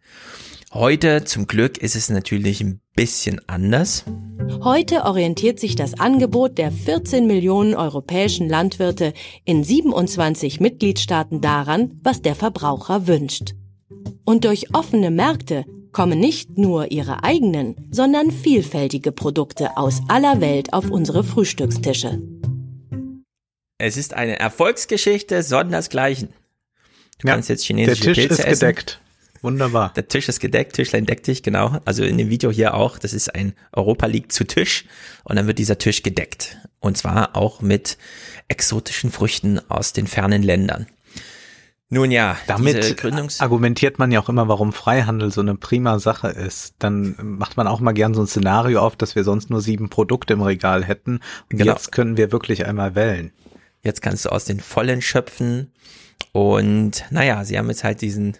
Heute, 0.75 1.25
zum 1.25 1.47
Glück, 1.47 1.77
ist 1.79 1.97
es 1.97 2.09
natürlich 2.09 2.63
ein 2.63 2.81
bisschen 2.97 3.41
anders. 3.47 4.05
Heute 4.63 5.05
orientiert 5.05 5.61
sich 5.61 5.77
das 5.77 5.99
Angebot 6.01 6.57
der 6.57 6.73
14 6.73 7.27
Millionen 7.27 7.75
europäischen 7.75 8.49
Landwirte 8.49 9.13
in 9.45 9.65
27 9.65 10.61
Mitgliedstaaten 10.61 11.41
daran, 11.41 12.01
was 12.03 12.23
der 12.23 12.35
Verbraucher 12.35 13.07
wünscht. 13.07 13.55
Und 14.25 14.45
durch 14.45 14.75
offene 14.75 15.11
Märkte 15.11 15.67
kommen 15.93 16.19
nicht 16.19 16.57
nur 16.57 16.91
ihre 16.91 17.23
eigenen, 17.23 17.77
sondern 17.91 18.31
vielfältige 18.31 19.13
Produkte 19.13 19.77
aus 19.77 20.01
aller 20.09 20.41
Welt 20.41 20.73
auf 20.73 20.91
unsere 20.91 21.23
Frühstückstische. 21.23 22.23
Es 23.77 23.97
ist 23.99 24.15
eine 24.15 24.39
Erfolgsgeschichte 24.39 25.43
sondersgleichen. 25.43 26.29
Du 27.19 27.29
Ja, 27.29 27.35
kannst 27.35 27.51
jetzt 27.51 27.69
Der 27.69 27.77
chinesische 27.77 28.05
Tisch 28.05 28.19
Pilze 28.27 28.35
ist 28.43 28.47
essen. 28.49 28.61
gedeckt. 28.69 29.01
Wunderbar. 29.43 29.93
Der 29.95 30.09
Tisch 30.09 30.29
ist 30.29 30.41
gedeckt, 30.41 30.75
Tischlein 30.75 31.05
deck 31.05 31.23
dich, 31.25 31.43
genau. 31.43 31.79
Also 31.85 32.05
in 32.05 32.17
dem 32.17 32.31
Video 32.31 32.51
hier 32.51 32.75
auch, 32.75 32.99
das 32.99 33.13
ist 33.13 33.35
ein 33.35 33.55
Europa 33.73 34.07
liegt 34.07 34.33
zu 34.33 34.45
Tisch 34.45 34.85
und 35.25 35.37
dann 35.37 35.47
wird 35.49 35.59
dieser 35.59 35.79
Tisch 35.79 36.03
gedeckt. 36.03 36.59
Und 36.79 36.97
zwar 36.97 37.37
auch 37.37 37.61
mit 37.61 37.99
exotischen 38.49 39.11
Früchten 39.11 39.61
aus 39.69 39.93
den 39.93 40.07
fernen 40.07 40.43
Ländern. 40.43 40.87
Nun 41.89 42.11
ja, 42.11 42.39
Damit 42.47 43.05
argumentiert 43.41 43.99
man 43.99 44.11
ja 44.13 44.21
auch 44.21 44.31
immer, 44.31 44.49
warum 44.49 44.73
Freihandel 44.73 45.31
so 45.31 45.43
eine 45.43 45.57
prima 45.57 45.99
Sache 45.99 46.29
ist. 46.29 46.75
Dann 46.79 47.15
macht 47.21 47.59
man 47.59 47.67
auch 47.67 47.81
mal 47.81 47.93
gern 47.93 48.15
so 48.15 48.23
ein 48.23 48.27
Szenario 48.27 48.81
auf, 48.81 48.97
dass 48.97 49.15
wir 49.15 49.25
sonst 49.25 49.51
nur 49.51 49.61
sieben 49.61 49.91
Produkte 49.91 50.33
im 50.33 50.41
Regal 50.41 50.85
hätten. 50.85 51.21
Und 51.51 51.59
Genau. 51.59 51.71
jetzt 51.73 51.93
können 51.93 52.17
wir 52.17 52.33
wirklich 52.33 52.65
einmal 52.65 52.95
wählen. 52.95 53.31
Jetzt 53.83 54.01
kannst 54.01 54.25
du 54.25 54.31
aus 54.31 54.47
den 54.47 54.61
Vollen 54.61 55.03
schöpfen. 55.03 55.71
Und 56.33 57.05
naja, 57.11 57.45
sie 57.45 57.59
haben 57.59 57.69
jetzt 57.69 57.85
halt 57.85 58.01
diesen 58.01 58.39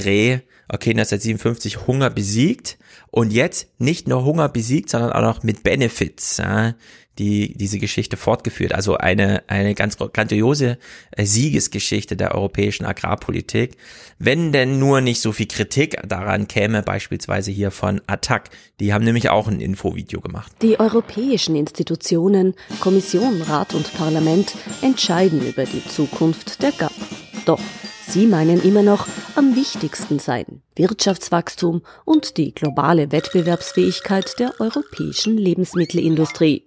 Dreh, 0.00 0.40
okay, 0.68 0.90
1957 0.90 1.86
Hunger 1.86 2.10
besiegt 2.10 2.78
und 3.10 3.32
jetzt 3.32 3.68
nicht 3.78 4.08
nur 4.08 4.24
Hunger 4.24 4.48
besiegt, 4.48 4.90
sondern 4.90 5.12
auch 5.12 5.22
noch 5.22 5.42
mit 5.42 5.62
Benefits, 5.62 6.38
ja, 6.38 6.74
die 7.18 7.52
diese 7.56 7.78
Geschichte 7.78 8.16
fortgeführt. 8.16 8.72
Also 8.72 8.96
eine, 8.96 9.42
eine 9.48 9.74
ganz 9.74 9.98
grandiose 9.98 10.78
äh, 11.10 11.26
Siegesgeschichte 11.26 12.16
der 12.16 12.34
europäischen 12.34 12.86
Agrarpolitik. 12.86 13.76
Wenn 14.18 14.52
denn 14.52 14.78
nur 14.78 15.00
nicht 15.00 15.20
so 15.20 15.32
viel 15.32 15.46
Kritik 15.46 16.00
daran 16.06 16.48
käme, 16.48 16.82
beispielsweise 16.82 17.50
hier 17.50 17.70
von 17.70 18.00
Attac. 18.06 18.50
Die 18.80 18.94
haben 18.94 19.04
nämlich 19.04 19.28
auch 19.28 19.48
ein 19.48 19.60
Infovideo 19.60 20.20
gemacht. 20.20 20.52
Die 20.62 20.80
europäischen 20.80 21.56
Institutionen, 21.56 22.54
Kommission, 22.80 23.42
Rat 23.42 23.74
und 23.74 23.92
Parlament 23.94 24.54
entscheiden 24.80 25.46
über 25.46 25.64
die 25.64 25.84
Zukunft 25.84 26.62
der 26.62 26.72
GAP. 26.72 26.92
Doch 27.44 27.60
sie 28.10 28.26
meinen 28.26 28.60
immer 28.62 28.82
noch, 28.82 29.06
am 29.36 29.56
wichtigsten 29.56 30.18
seien 30.18 30.62
Wirtschaftswachstum 30.76 31.82
und 32.04 32.36
die 32.36 32.54
globale 32.54 33.12
Wettbewerbsfähigkeit 33.12 34.38
der 34.38 34.60
europäischen 34.60 35.36
Lebensmittelindustrie. 35.36 36.66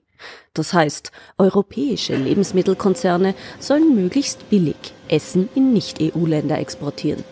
Das 0.53 0.73
heißt, 0.73 1.11
europäische 1.37 2.15
Lebensmittelkonzerne 2.15 3.35
sollen 3.59 3.95
möglichst 3.95 4.49
billig 4.49 4.93
Essen 5.09 5.49
in 5.55 5.73
Nicht-EU-Länder 5.73 6.59
exportieren. 6.59 7.23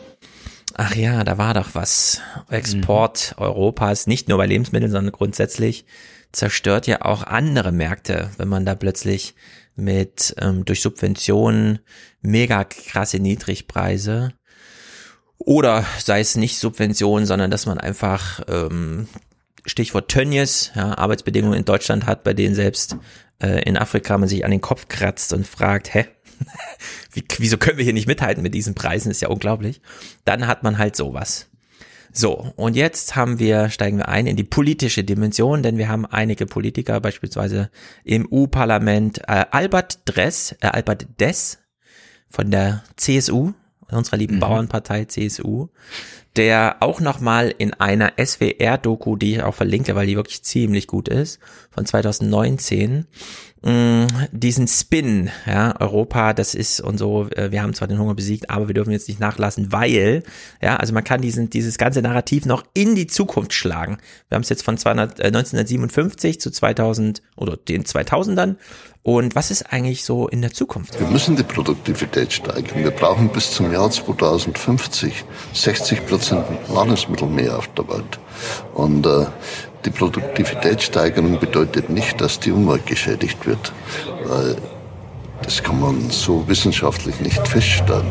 Ach 0.74 0.96
ja, 0.96 1.24
da 1.24 1.38
war 1.38 1.54
doch 1.54 1.70
was. 1.74 2.22
Export 2.50 3.36
Europas, 3.38 4.08
nicht 4.08 4.28
nur 4.28 4.38
bei 4.38 4.46
Lebensmitteln, 4.46 4.92
sondern 4.92 5.12
grundsätzlich 5.12 5.86
zerstört 6.32 6.88
ja 6.88 7.04
auch 7.04 7.24
andere 7.24 7.72
Märkte, 7.72 8.32
wenn 8.38 8.48
man 8.48 8.66
da 8.66 8.76
plötzlich 8.76 9.36
mit 9.76 10.36
ähm, 10.40 10.66
durch 10.66 10.82
Subventionen 10.82 11.80
mega 12.22 12.64
krasse 12.64 13.20
Niedrigpreise 13.20 14.34
oder 15.38 15.86
sei 16.00 16.20
es 16.20 16.36
nicht 16.36 16.60
Subventionen, 16.60 17.26
sondern 17.26 17.52
dass 17.52 17.66
man 17.66 17.78
einfach 17.80 18.42
ähm, 18.48 19.08
Stichwort 19.66 20.10
Tönnies, 20.10 20.72
ja, 20.76 20.98
Arbeitsbedingungen 20.98 21.58
in 21.58 21.66
Deutschland 21.66 22.06
hat, 22.06 22.24
bei 22.24 22.34
denen 22.34 22.56
selbst 22.56 22.98
äh, 23.42 23.64
in 23.64 23.78
Afrika 23.78 24.18
man 24.18 24.30
sich 24.30 24.46
an 24.46 24.52
den 24.52 24.62
Kopf 24.62 24.88
kratzt 24.88 25.34
und 25.34 25.48
fragt, 25.48 25.94
hä, 25.94 26.06
wie, 27.14 27.24
wieso 27.38 27.58
können 27.58 27.78
wir 27.78 27.84
hier 27.84 27.94
nicht 27.94 28.08
mithalten 28.08 28.44
mit 28.44 28.54
diesen 28.54 28.76
Preisen? 28.76 29.12
Ist 29.12 29.22
ja 29.22 29.30
unglaublich. 29.30 29.82
Dann 30.26 30.48
hat 30.48 30.64
man 30.64 30.78
halt 30.78 30.96
sowas. 30.96 31.51
So, 32.14 32.52
und 32.58 32.76
jetzt 32.76 33.16
haben 33.16 33.40
wir, 33.40 33.70
steigen 33.70 33.98
wir 33.98 34.10
ein 34.10 34.28
in 34.28 34.36
die 34.36 34.44
politische 34.44 35.04
Dimension, 35.04 35.64
denn 35.64 35.78
wir 35.78 35.88
haben 35.88 36.06
einige 36.06 36.46
Politiker, 36.46 37.00
beispielsweise 37.00 37.70
im 38.04 38.28
EU-Parlament, 38.32 39.20
äh, 39.28 39.46
Albert 39.52 40.00
Dress, 40.06 40.56
äh, 40.60 40.68
Albert 40.68 41.08
Dess 41.20 41.60
von 42.28 42.52
der 42.52 42.84
CSU, 42.98 43.54
unserer 43.90 44.18
lieben 44.18 44.40
Bauernpartei 44.40 45.06
CSU, 45.06 45.68
der 46.36 46.78
auch 46.80 47.00
nochmal 47.00 47.54
in 47.58 47.74
einer 47.74 48.14
SWR-Doku, 48.18 49.16
die 49.16 49.34
ich 49.34 49.44
auch 49.44 49.56
verlinke, 49.56 49.96
weil 49.96 50.08
die 50.08 50.16
wirklich 50.16 50.44
ziemlich 50.44 50.88
gut 50.88 51.08
ist, 51.08 51.40
von 51.72 51.86
2019, 51.86 52.92
mh, 52.92 53.06
diesen 53.64 54.68
Spin, 54.68 55.30
ja, 55.46 55.80
Europa, 55.80 56.34
das 56.34 56.56
ist 56.56 56.82
und 56.82 56.98
so, 56.98 57.28
äh, 57.30 57.52
wir 57.52 57.62
haben 57.62 57.76
zwar 57.76 57.88
den 57.88 58.00
Hunger 58.00 58.16
besiegt, 58.16 58.50
aber 58.50 58.68
wir 58.68 58.74
dürfen 58.74 58.92
jetzt 58.92 59.08
nicht 59.08 59.20
nachlassen, 59.20 59.72
weil, 59.72 60.24
ja, 60.64 60.78
also 60.78 60.96
man 60.96 61.04
kann 61.04 61.22
diesen, 61.22 61.52
dieses 61.52 61.78
ganze 61.78 62.02
Narrativ 62.02 62.48
noch 62.48 62.64
in 62.74 62.96
die 62.96 63.06
Zukunft 63.06 63.54
schlagen. 63.54 64.00
Wir 64.30 64.36
haben 64.36 64.42
es 64.42 64.50
jetzt 64.50 64.64
von 64.64 64.80
200, 64.80 65.20
äh, 65.20 65.28
1957 65.28 66.42
zu 66.42 66.50
2000 66.50 67.22
oder 67.36 67.56
den 67.56 67.84
2000ern 67.84 68.56
Und 69.04 69.36
was 69.36 69.52
ist 69.52 69.72
eigentlich 69.72 70.04
so 70.06 70.28
in 70.28 70.42
der 70.42 70.54
Zukunft? 70.54 71.00
Wir 71.00 71.08
müssen 71.08 71.36
die 71.36 71.44
Produktivität 71.44 72.34
steigern. 72.34 72.84
Wir 72.84 72.92
brauchen 72.92 73.30
bis 73.30 73.52
zum 73.52 73.72
Jahr 73.72 73.92
2050 73.92 75.24
60 75.54 76.08
Prozent 76.08 76.46
Nahrungsmittel 76.70 77.28
mehr 77.28 77.60
auf 77.60 77.68
der 77.76 77.88
Welt. 77.90 78.20
Und 78.74 79.06
äh, 79.06 79.26
die 79.86 79.90
Produktivitätssteigerung 79.90 81.40
bedeutet 81.40 81.90
nicht, 81.90 82.20
dass 82.22 82.40
die 82.40 82.52
Umwelt 82.52 82.86
geschädigt 82.86 83.46
wird, 83.46 83.72
weil 84.26 84.56
das 85.44 85.64
kann 85.64 85.80
man 85.80 86.10
so 86.10 86.48
wissenschaftlich 86.48 87.20
nicht 87.20 87.48
feststellen. 87.48 88.06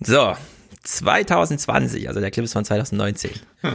So, 0.00 0.34
2020, 0.84 2.08
also 2.08 2.20
der 2.20 2.30
Clip 2.30 2.44
ist 2.44 2.52
von 2.52 2.64
2019. 2.64 3.30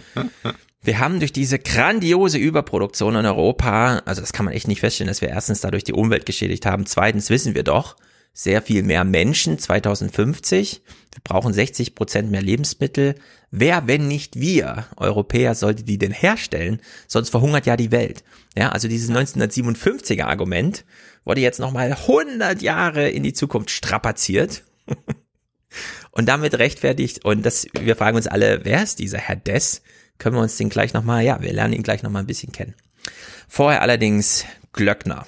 Wir 0.86 1.00
haben 1.00 1.20
durch 1.20 1.32
diese 1.32 1.60
grandiose 1.60 2.38
Überproduktion 2.38 3.16
in 3.16 3.26
Europa, 3.26 4.02
also 4.06 4.20
das 4.20 4.34
kann 4.34 4.46
man 4.46 4.54
echt 4.54 4.68
nicht 4.68 4.82
feststellen, 4.82 5.08
dass 5.08 5.22
wir 5.22 5.30
erstens 5.30 5.62
dadurch 5.62 5.86
die 5.86 5.94
Umwelt 5.94 6.26
geschädigt 6.26 6.66
haben. 6.66 6.86
Zweitens 6.86 7.30
wissen 7.30 7.56
wir 7.56 7.64
doch, 7.64 7.96
sehr 8.34 8.62
viel 8.62 8.84
mehr 8.84 9.04
Menschen 9.04 9.60
2050. 9.60 10.82
Wir 11.14 11.22
brauchen 11.24 11.54
60 11.54 11.94
Prozent 11.94 12.32
mehr 12.32 12.42
Lebensmittel. 12.42 13.16
Wer, 13.52 13.88
wenn 13.88 14.08
nicht 14.08 14.40
wir 14.40 14.88
Europäer, 14.98 15.54
sollte 15.54 15.84
die 15.84 16.00
denn 16.00 16.12
herstellen? 16.12 16.82
Sonst 17.08 17.30
verhungert 17.30 17.68
ja 17.68 17.78
die 17.78 17.92
Welt. 17.92 18.24
Ja, 18.58 18.70
also 18.70 18.88
dieses 18.88 19.12
1957er 19.12 20.24
Argument 20.24 20.86
wurde 21.24 21.42
jetzt 21.42 21.60
nochmal 21.60 21.92
100 21.94 22.62
Jahre 22.62 23.10
in 23.10 23.22
die 23.24 23.34
Zukunft 23.34 23.70
strapaziert. 23.70 24.64
und 26.12 26.28
damit 26.28 26.58
rechtfertigt. 26.58 27.24
Und 27.26 27.46
das, 27.46 27.68
wir 27.80 27.96
fragen 27.96 28.18
uns 28.18 28.28
alle, 28.28 28.64
wer 28.64 28.84
ist 28.84 29.00
dieser 29.00 29.20
Herr 29.20 29.36
Dess? 29.36 29.82
Können 30.18 30.36
wir 30.36 30.42
uns 30.42 30.58
den 30.58 30.70
gleich 30.70 30.94
nochmal, 30.94 31.24
ja, 31.24 31.42
wir 31.42 31.54
lernen 31.54 31.74
ihn 31.74 31.84
gleich 31.84 32.04
nochmal 32.04 32.24
ein 32.24 32.28
bisschen 32.28 32.52
kennen. 32.52 32.76
Vorher 33.48 33.82
allerdings 33.82 34.46
Glöckner. 34.72 35.26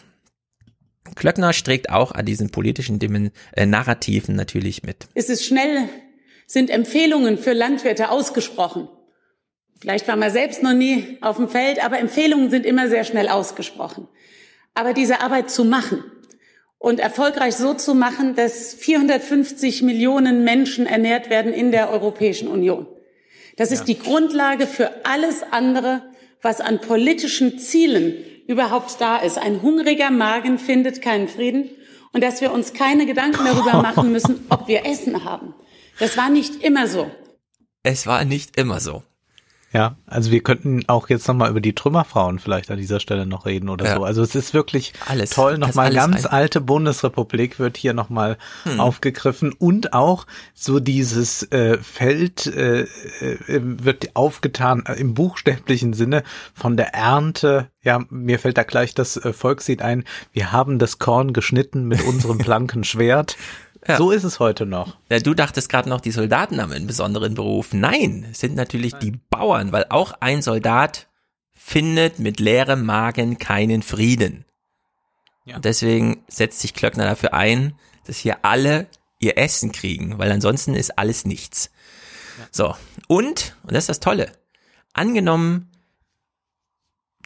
Klöckner 1.14 1.54
streckt 1.54 1.90
auch 1.90 2.12
an 2.12 2.26
diesen 2.26 2.50
politischen 2.50 3.00
Dimen 3.00 3.32
äh, 3.54 3.66
Narrativen 3.66 4.36
natürlich 4.36 4.84
mit. 4.84 5.08
Es 5.14 5.30
ist 5.30 5.46
schnell, 5.46 5.88
sind 6.48 6.70
Empfehlungen 6.70 7.38
für 7.38 7.54
Landwirte 7.54 8.10
ausgesprochen. 8.10 8.88
Vielleicht 9.80 10.08
war 10.08 10.16
man 10.16 10.32
selbst 10.32 10.64
noch 10.64 10.74
nie 10.74 11.18
auf 11.22 11.36
dem 11.36 11.50
Feld, 11.50 11.84
aber 11.84 12.00
Empfehlungen 12.00 12.50
sind 12.50 12.66
immer 12.66 12.90
sehr 12.90 13.04
schnell 13.04 13.28
ausgesprochen. 13.28 14.08
Aber 14.74 14.94
diese 14.94 15.22
Arbeit 15.22 15.52
zu 15.52 15.64
machen 15.64 16.04
und 16.80 17.00
erfolgreich 17.00 17.56
so 17.56 17.74
zu 17.74 17.94
machen, 17.94 18.36
dass 18.36 18.74
450 18.74 19.84
Millionen 19.84 20.44
Menschen 20.44 20.86
ernährt 20.86 21.30
werden 21.30 21.54
in 21.54 21.72
der 21.72 21.92
Europäischen 21.92 22.48
Union. 22.48 22.88
Das 23.58 23.72
ist 23.72 23.82
ja. 23.82 23.86
die 23.86 24.00
Grundlage 24.00 24.68
für 24.68 25.06
alles 25.06 25.44
andere, 25.50 26.02
was 26.42 26.62
an 26.62 26.82
politischen 26.82 27.58
Zielen 27.58 28.16
überhaupt 28.48 29.00
da 29.00 29.18
ist. 29.18 29.38
Ein 29.38 29.62
hungriger 29.62 30.12
Magen 30.12 30.60
findet 30.60 31.02
keinen 31.02 31.28
Frieden 31.28 31.70
und 32.14 32.24
dass 32.24 32.42
wir 32.42 32.52
uns 32.52 32.74
keine 32.74 33.06
Gedanken 33.06 33.46
darüber 33.46 33.82
machen 33.82 34.12
müssen, 34.12 34.46
ob 34.50 34.68
wir 34.68 34.86
Essen 34.86 35.24
haben. 35.24 35.54
Das 36.00 36.18
war 36.18 36.30
nicht 36.30 36.64
immer 36.64 36.88
so. 36.88 37.10
Es 37.84 38.08
war 38.08 38.26
nicht 38.26 38.58
immer 38.58 38.80
so. 38.80 39.04
Ja, 39.76 39.98
also 40.08 40.32
wir 40.32 40.42
könnten 40.42 40.88
auch 40.88 41.10
jetzt 41.10 41.28
nochmal 41.28 41.50
über 41.50 41.60
die 41.60 41.76
Trümmerfrauen 41.76 42.40
vielleicht 42.40 42.72
an 42.72 42.78
dieser 42.78 43.02
Stelle 43.02 43.26
noch 43.26 43.46
reden 43.46 43.68
oder 43.68 43.84
ja. 43.84 43.96
so. 43.96 44.06
Also 44.06 44.22
es 44.22 44.34
ist 44.34 44.54
wirklich 44.54 44.94
alles, 45.06 45.32
toll. 45.32 45.58
Nochmal 45.58 45.94
ganz 45.94 46.26
alte 46.26 46.62
Bundesrepublik 46.62 47.60
wird 47.60 47.76
hier 47.76 47.94
nochmal 47.94 48.38
hm. 48.64 48.80
aufgegriffen 48.80 49.52
und 49.52 49.92
auch 49.92 50.28
so 50.54 50.80
dieses 50.80 51.44
äh, 51.52 51.78
Feld 51.80 52.48
äh, 52.48 52.84
äh, 52.84 52.88
wird 53.48 54.16
aufgetan 54.16 54.86
im 54.98 55.14
buchstäblichen 55.14 55.92
Sinne 55.92 56.24
von 56.54 56.78
der 56.78 56.94
Ernte. 56.94 57.68
Ja, 57.82 58.00
mir 58.10 58.40
fällt 58.40 58.58
da 58.58 58.64
gleich 58.64 58.96
das 58.96 59.18
äh, 59.18 59.34
Volkslied 59.34 59.82
ein. 59.82 60.06
Wir 60.32 60.54
haben 60.54 60.80
das 60.80 61.00
Korn 61.00 61.34
geschnitten 61.34 61.84
mit 61.84 62.02
unserem 62.02 62.38
blanken 62.46 62.86
Schwert. 62.86 63.36
Ja. 63.88 63.98
So 63.98 64.12
ist 64.12 64.24
es 64.24 64.40
heute 64.40 64.66
noch. 64.66 64.98
Ja, 65.12 65.20
du 65.20 65.34
dachtest 65.34 65.70
gerade 65.70 65.90
noch, 65.90 66.02
die 66.02 66.12
Soldaten 66.12 66.62
haben 66.62 66.72
einen 66.72 66.88
besonderen 66.88 67.36
Beruf. 67.36 67.74
Nein, 67.74 68.26
es 68.32 68.40
sind 68.40 68.56
natürlich 68.56 68.94
Nein. 68.94 69.02
die 69.02 69.12
Bauern, 69.30 69.72
weil 69.72 69.86
auch 69.90 70.14
ein 70.20 70.42
Soldat 70.42 71.08
findet 71.54 72.20
mit 72.20 72.40
leerem 72.40 72.86
Magen 72.86 73.38
keinen 73.38 73.84
Frieden. 73.84 74.46
Ja. 75.46 75.58
Und 75.58 75.66
deswegen 75.66 76.24
setzt 76.28 76.60
sich 76.60 76.74
Klöckner 76.74 77.06
dafür 77.06 77.34
ein, 77.34 77.76
dass 78.06 78.18
hier 78.18 78.40
alle 78.44 78.88
ihr 79.20 79.38
Essen 79.38 79.72
kriegen, 79.72 80.18
weil 80.18 80.32
ansonsten 80.32 80.74
ist 80.74 80.98
alles 80.98 81.26
nichts. 81.26 81.72
Ja. 82.40 82.48
So, 82.52 82.76
und, 83.08 83.56
und 83.64 83.74
das 83.74 83.84
ist 83.84 83.90
das 83.90 84.00
Tolle, 84.00 84.32
angenommen, 84.94 85.70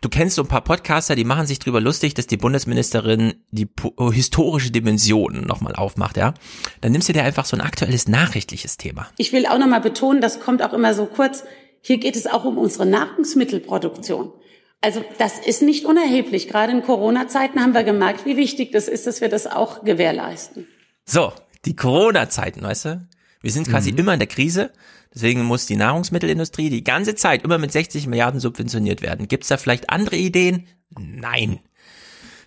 du 0.02 0.10
kennst 0.10 0.36
so 0.36 0.44
ein 0.44 0.48
paar 0.48 0.64
Podcaster, 0.64 1.16
die 1.16 1.24
machen 1.24 1.48
sich 1.48 1.60
drüber 1.60 1.82
lustig, 1.82 2.14
dass 2.14 2.28
die 2.28 2.38
Bundesministerin 2.38 3.36
die 3.52 3.68
historische 4.12 4.72
Dimension 4.72 5.46
nochmal 5.46 5.76
aufmacht, 5.76 6.18
ja. 6.18 6.34
Dann 6.82 6.92
nimmst 6.92 7.10
du 7.10 7.14
dir 7.14 7.24
einfach 7.24 7.46
so 7.46 7.58
ein 7.58 7.62
aktuelles 7.62 8.08
nachrichtliches 8.08 8.78
Thema. 8.78 9.08
Ich 9.18 9.34
will 9.34 9.46
auch 9.46 9.58
nochmal 9.58 9.82
betonen, 9.82 10.22
das 10.22 10.40
kommt 10.40 10.64
auch 10.64 10.74
immer 10.74 10.94
so 10.94 11.06
kurz. 11.06 11.44
Hier 11.82 11.98
geht 11.98 12.16
es 12.16 12.28
auch 12.28 12.46
um 12.46 12.58
unsere 12.58 12.86
Nahrungsmittelproduktion. 12.86 14.34
Also 14.82 15.04
das 15.18 15.40
ist 15.40 15.62
nicht 15.62 15.86
unerheblich. 15.86 16.48
Gerade 16.48 16.72
in 16.72 16.84
Corona-Zeiten 16.84 17.62
haben 17.62 17.74
wir 17.74 17.84
gemerkt, 17.84 18.26
wie 18.26 18.38
wichtig 18.38 18.72
das 18.72 18.88
ist, 18.88 19.08
dass 19.08 19.22
wir 19.22 19.30
das 19.30 19.48
auch 19.48 19.84
gewährleisten. 19.84 20.68
So, 21.06 21.34
die 21.66 21.76
Corona-Zeiten, 21.76 22.62
weißt 22.62 22.86
du? 22.86 23.08
Wir 23.42 23.52
sind 23.52 23.68
quasi 23.70 23.92
mhm. 23.92 24.00
immer 24.00 24.14
in 24.14 24.20
der 24.20 24.28
Krise. 24.28 24.72
Deswegen 25.14 25.44
muss 25.44 25.65
die 25.65 25.76
Nahrungsmittelindustrie 25.76 26.69
die 26.69 26.84
ganze 26.84 27.15
Zeit 27.15 27.44
immer 27.44 27.57
mit 27.57 27.72
60 27.72 28.07
Milliarden 28.07 28.40
subventioniert 28.40 29.02
werden. 29.02 29.27
Gibt 29.27 29.44
es 29.44 29.49
da 29.49 29.57
vielleicht 29.57 29.90
andere 29.90 30.18
Ideen? 30.18 30.68
Nein. 30.98 31.60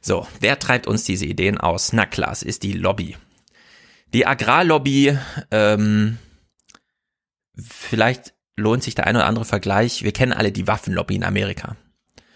So, 0.00 0.26
wer 0.40 0.58
treibt 0.58 0.86
uns 0.86 1.04
diese 1.04 1.26
Ideen 1.26 1.58
aus? 1.58 1.92
Na 1.92 2.06
klar, 2.06 2.32
es 2.32 2.42
ist 2.42 2.62
die 2.62 2.72
Lobby. 2.72 3.16
Die 4.12 4.26
Agrarlobby, 4.26 5.16
ähm, 5.50 6.18
vielleicht 7.56 8.34
lohnt 8.56 8.82
sich 8.82 8.94
der 8.94 9.06
ein 9.06 9.16
oder 9.16 9.26
andere 9.26 9.44
Vergleich. 9.44 10.02
Wir 10.02 10.12
kennen 10.12 10.32
alle 10.32 10.52
die 10.52 10.66
Waffenlobby 10.66 11.16
in 11.16 11.24
Amerika. 11.24 11.76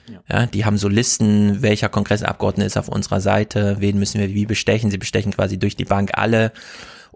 Ja. 0.09 0.23
ja. 0.28 0.47
die 0.47 0.65
haben 0.65 0.78
so 0.78 0.89
Listen, 0.89 1.62
welcher 1.62 1.89
Kongressabgeordnete 1.89 2.66
ist 2.66 2.77
auf 2.77 2.89
unserer 2.89 3.20
Seite, 3.20 3.77
wen 3.81 3.98
müssen 3.98 4.20
wir 4.20 4.28
wie 4.31 4.47
bestechen. 4.47 4.90
Sie 4.90 4.98
bestechen 4.98 5.32
quasi 5.32 5.59
durch 5.59 5.77
die 5.77 5.85
Bank 5.85 6.12
alle 6.15 6.53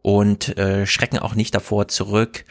und 0.02 0.56
äh, 0.58 0.86
schrecken 0.86 1.18
auch 1.18 1.34
nicht 1.34 1.54
davor 1.54 1.88
zurück, 1.88 2.44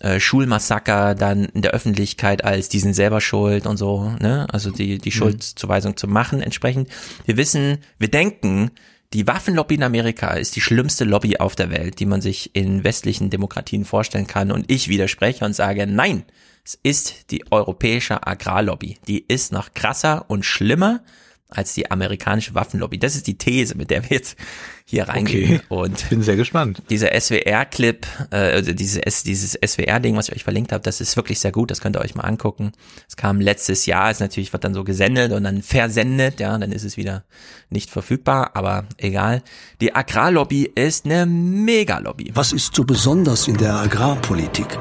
äh, 0.00 0.20
Schulmassaker 0.20 1.14
dann 1.14 1.46
in 1.46 1.62
der 1.62 1.70
Öffentlichkeit 1.70 2.44
als 2.44 2.68
die 2.68 2.80
sind 2.80 2.94
selber 2.94 3.20
schuld 3.20 3.66
und 3.66 3.76
so, 3.76 4.12
ne? 4.20 4.46
Also 4.52 4.70
die, 4.70 4.98
die 4.98 5.08
mhm. 5.08 5.14
Schuldzuweisung 5.14 5.96
zu 5.96 6.06
machen 6.06 6.42
entsprechend. 6.42 6.90
Wir 7.24 7.36
wissen, 7.36 7.78
wir 7.98 8.08
denken, 8.08 8.70
die 9.12 9.26
Waffenlobby 9.26 9.76
in 9.76 9.82
Amerika 9.82 10.34
ist 10.34 10.56
die 10.56 10.60
schlimmste 10.60 11.04
Lobby 11.04 11.38
auf 11.38 11.56
der 11.56 11.70
Welt, 11.70 12.00
die 12.00 12.06
man 12.06 12.20
sich 12.20 12.54
in 12.54 12.84
westlichen 12.84 13.30
Demokratien 13.30 13.84
vorstellen 13.84 14.26
kann. 14.26 14.50
Und 14.50 14.70
ich 14.70 14.88
widerspreche 14.88 15.44
und 15.44 15.54
sage, 15.54 15.86
nein, 15.86 16.24
es 16.64 16.78
ist 16.82 17.30
die 17.30 17.44
europäische 17.50 18.26
Agrarlobby. 18.26 18.98
Die 19.06 19.24
ist 19.26 19.52
noch 19.52 19.72
krasser 19.72 20.24
und 20.28 20.44
schlimmer 20.44 21.00
als 21.48 21.74
die 21.74 21.90
amerikanische 21.90 22.54
Waffenlobby. 22.54 22.98
Das 22.98 23.14
ist 23.14 23.26
die 23.26 23.38
These, 23.38 23.76
mit 23.76 23.90
der 23.90 24.02
wir 24.02 24.16
jetzt 24.16 24.36
hier 24.84 25.08
reingehen. 25.08 25.60
Okay. 25.68 25.74
Und 25.82 26.08
bin 26.10 26.22
sehr 26.22 26.36
gespannt. 26.36 26.82
Dieser 26.90 27.18
SWR-Clip, 27.18 28.06
äh, 28.30 28.36
also 28.36 28.72
dieses, 28.72 29.22
dieses 29.22 29.52
SWR-Ding, 29.64 30.16
was 30.16 30.28
ich 30.28 30.36
euch 30.36 30.44
verlinkt 30.44 30.72
habe, 30.72 30.82
das 30.82 31.00
ist 31.00 31.16
wirklich 31.16 31.40
sehr 31.40 31.52
gut. 31.52 31.70
Das 31.70 31.80
könnt 31.80 31.96
ihr 31.96 32.00
euch 32.00 32.14
mal 32.14 32.24
angucken. 32.24 32.72
Es 33.08 33.16
kam 33.16 33.40
letztes 33.40 33.86
Jahr, 33.86 34.10
ist 34.10 34.20
natürlich 34.20 34.52
wird 34.52 34.64
dann 34.64 34.74
so 34.74 34.84
gesendet 34.84 35.32
und 35.32 35.44
dann 35.44 35.62
versendet, 35.62 36.40
ja, 36.40 36.56
dann 36.58 36.72
ist 36.72 36.84
es 36.84 36.96
wieder 36.96 37.24
nicht 37.70 37.90
verfügbar, 37.90 38.50
aber 38.54 38.84
egal. 38.96 39.42
Die 39.80 39.94
Agrarlobby 39.94 40.70
ist 40.74 41.04
eine 41.04 41.26
Megalobby. 41.26 42.30
Was 42.34 42.52
ist 42.52 42.74
so 42.74 42.84
besonders 42.84 43.48
in 43.48 43.56
der 43.56 43.74
Agrarpolitik? 43.74 44.78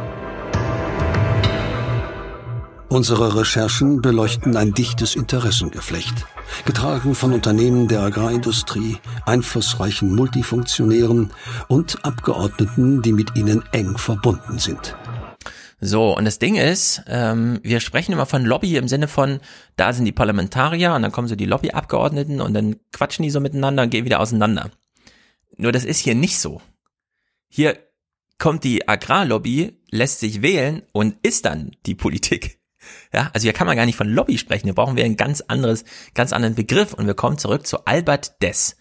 Unsere 2.89 3.35
Recherchen 3.35 4.01
beleuchten 4.01 4.55
ein 4.55 4.73
dichtes 4.73 5.15
Interessengeflecht, 5.15 6.13
getragen 6.65 7.15
von 7.15 7.33
Unternehmen 7.33 7.87
der 7.87 8.01
Agrarindustrie, 8.01 8.97
einflussreichen 9.25 10.13
Multifunktionären 10.13 11.31
und 11.67 12.05
Abgeordneten, 12.05 13.01
die 13.01 13.11
mit 13.11 13.35
ihnen 13.35 13.63
eng 13.71 13.97
verbunden 13.97 14.59
sind. 14.59 14.95
So, 15.81 16.15
und 16.15 16.25
das 16.25 16.39
Ding 16.39 16.55
ist, 16.55 17.03
ähm, 17.07 17.59
wir 17.63 17.79
sprechen 17.79 18.13
immer 18.13 18.25
von 18.25 18.45
Lobby 18.45 18.77
im 18.77 18.87
Sinne 18.87 19.07
von, 19.07 19.39
da 19.75 19.91
sind 19.91 20.05
die 20.05 20.11
Parlamentarier 20.11 20.93
und 20.93 21.01
dann 21.01 21.11
kommen 21.11 21.27
so 21.27 21.35
die 21.35 21.45
Lobbyabgeordneten 21.45 22.39
und 22.39 22.53
dann 22.53 22.77
quatschen 22.93 23.23
die 23.23 23.29
so 23.29 23.39
miteinander 23.39 23.83
und 23.83 23.89
gehen 23.89 24.05
wieder 24.05 24.19
auseinander. 24.19 24.69
Nur 25.57 25.71
das 25.71 25.85
ist 25.85 25.99
hier 25.99 26.15
nicht 26.15 26.39
so. 26.39 26.61
Hier 27.49 27.77
kommt 28.37 28.63
die 28.63 28.87
Agrarlobby, 28.87 29.81
lässt 29.89 30.19
sich 30.19 30.41
wählen 30.41 30.83
und 30.91 31.17
ist 31.23 31.45
dann 31.45 31.71
die 31.85 31.95
Politik. 31.95 32.59
Ja, 33.13 33.29
also 33.33 33.45
hier 33.45 33.53
kann 33.53 33.67
man 33.67 33.75
gar 33.75 33.85
nicht 33.85 33.97
von 33.97 34.09
Lobby 34.09 34.37
sprechen. 34.37 34.65
Hier 34.65 34.75
brauchen 34.75 34.97
wir 34.97 35.05
ein 35.05 35.17
ganz 35.17 35.41
anderes, 35.41 35.85
ganz 36.13 36.33
anderen 36.33 36.55
Begriff. 36.55 36.93
Und 36.93 37.07
wir 37.07 37.13
kommen 37.13 37.37
zurück 37.37 37.65
zu 37.65 37.85
Albert 37.85 38.41
Dess 38.41 38.75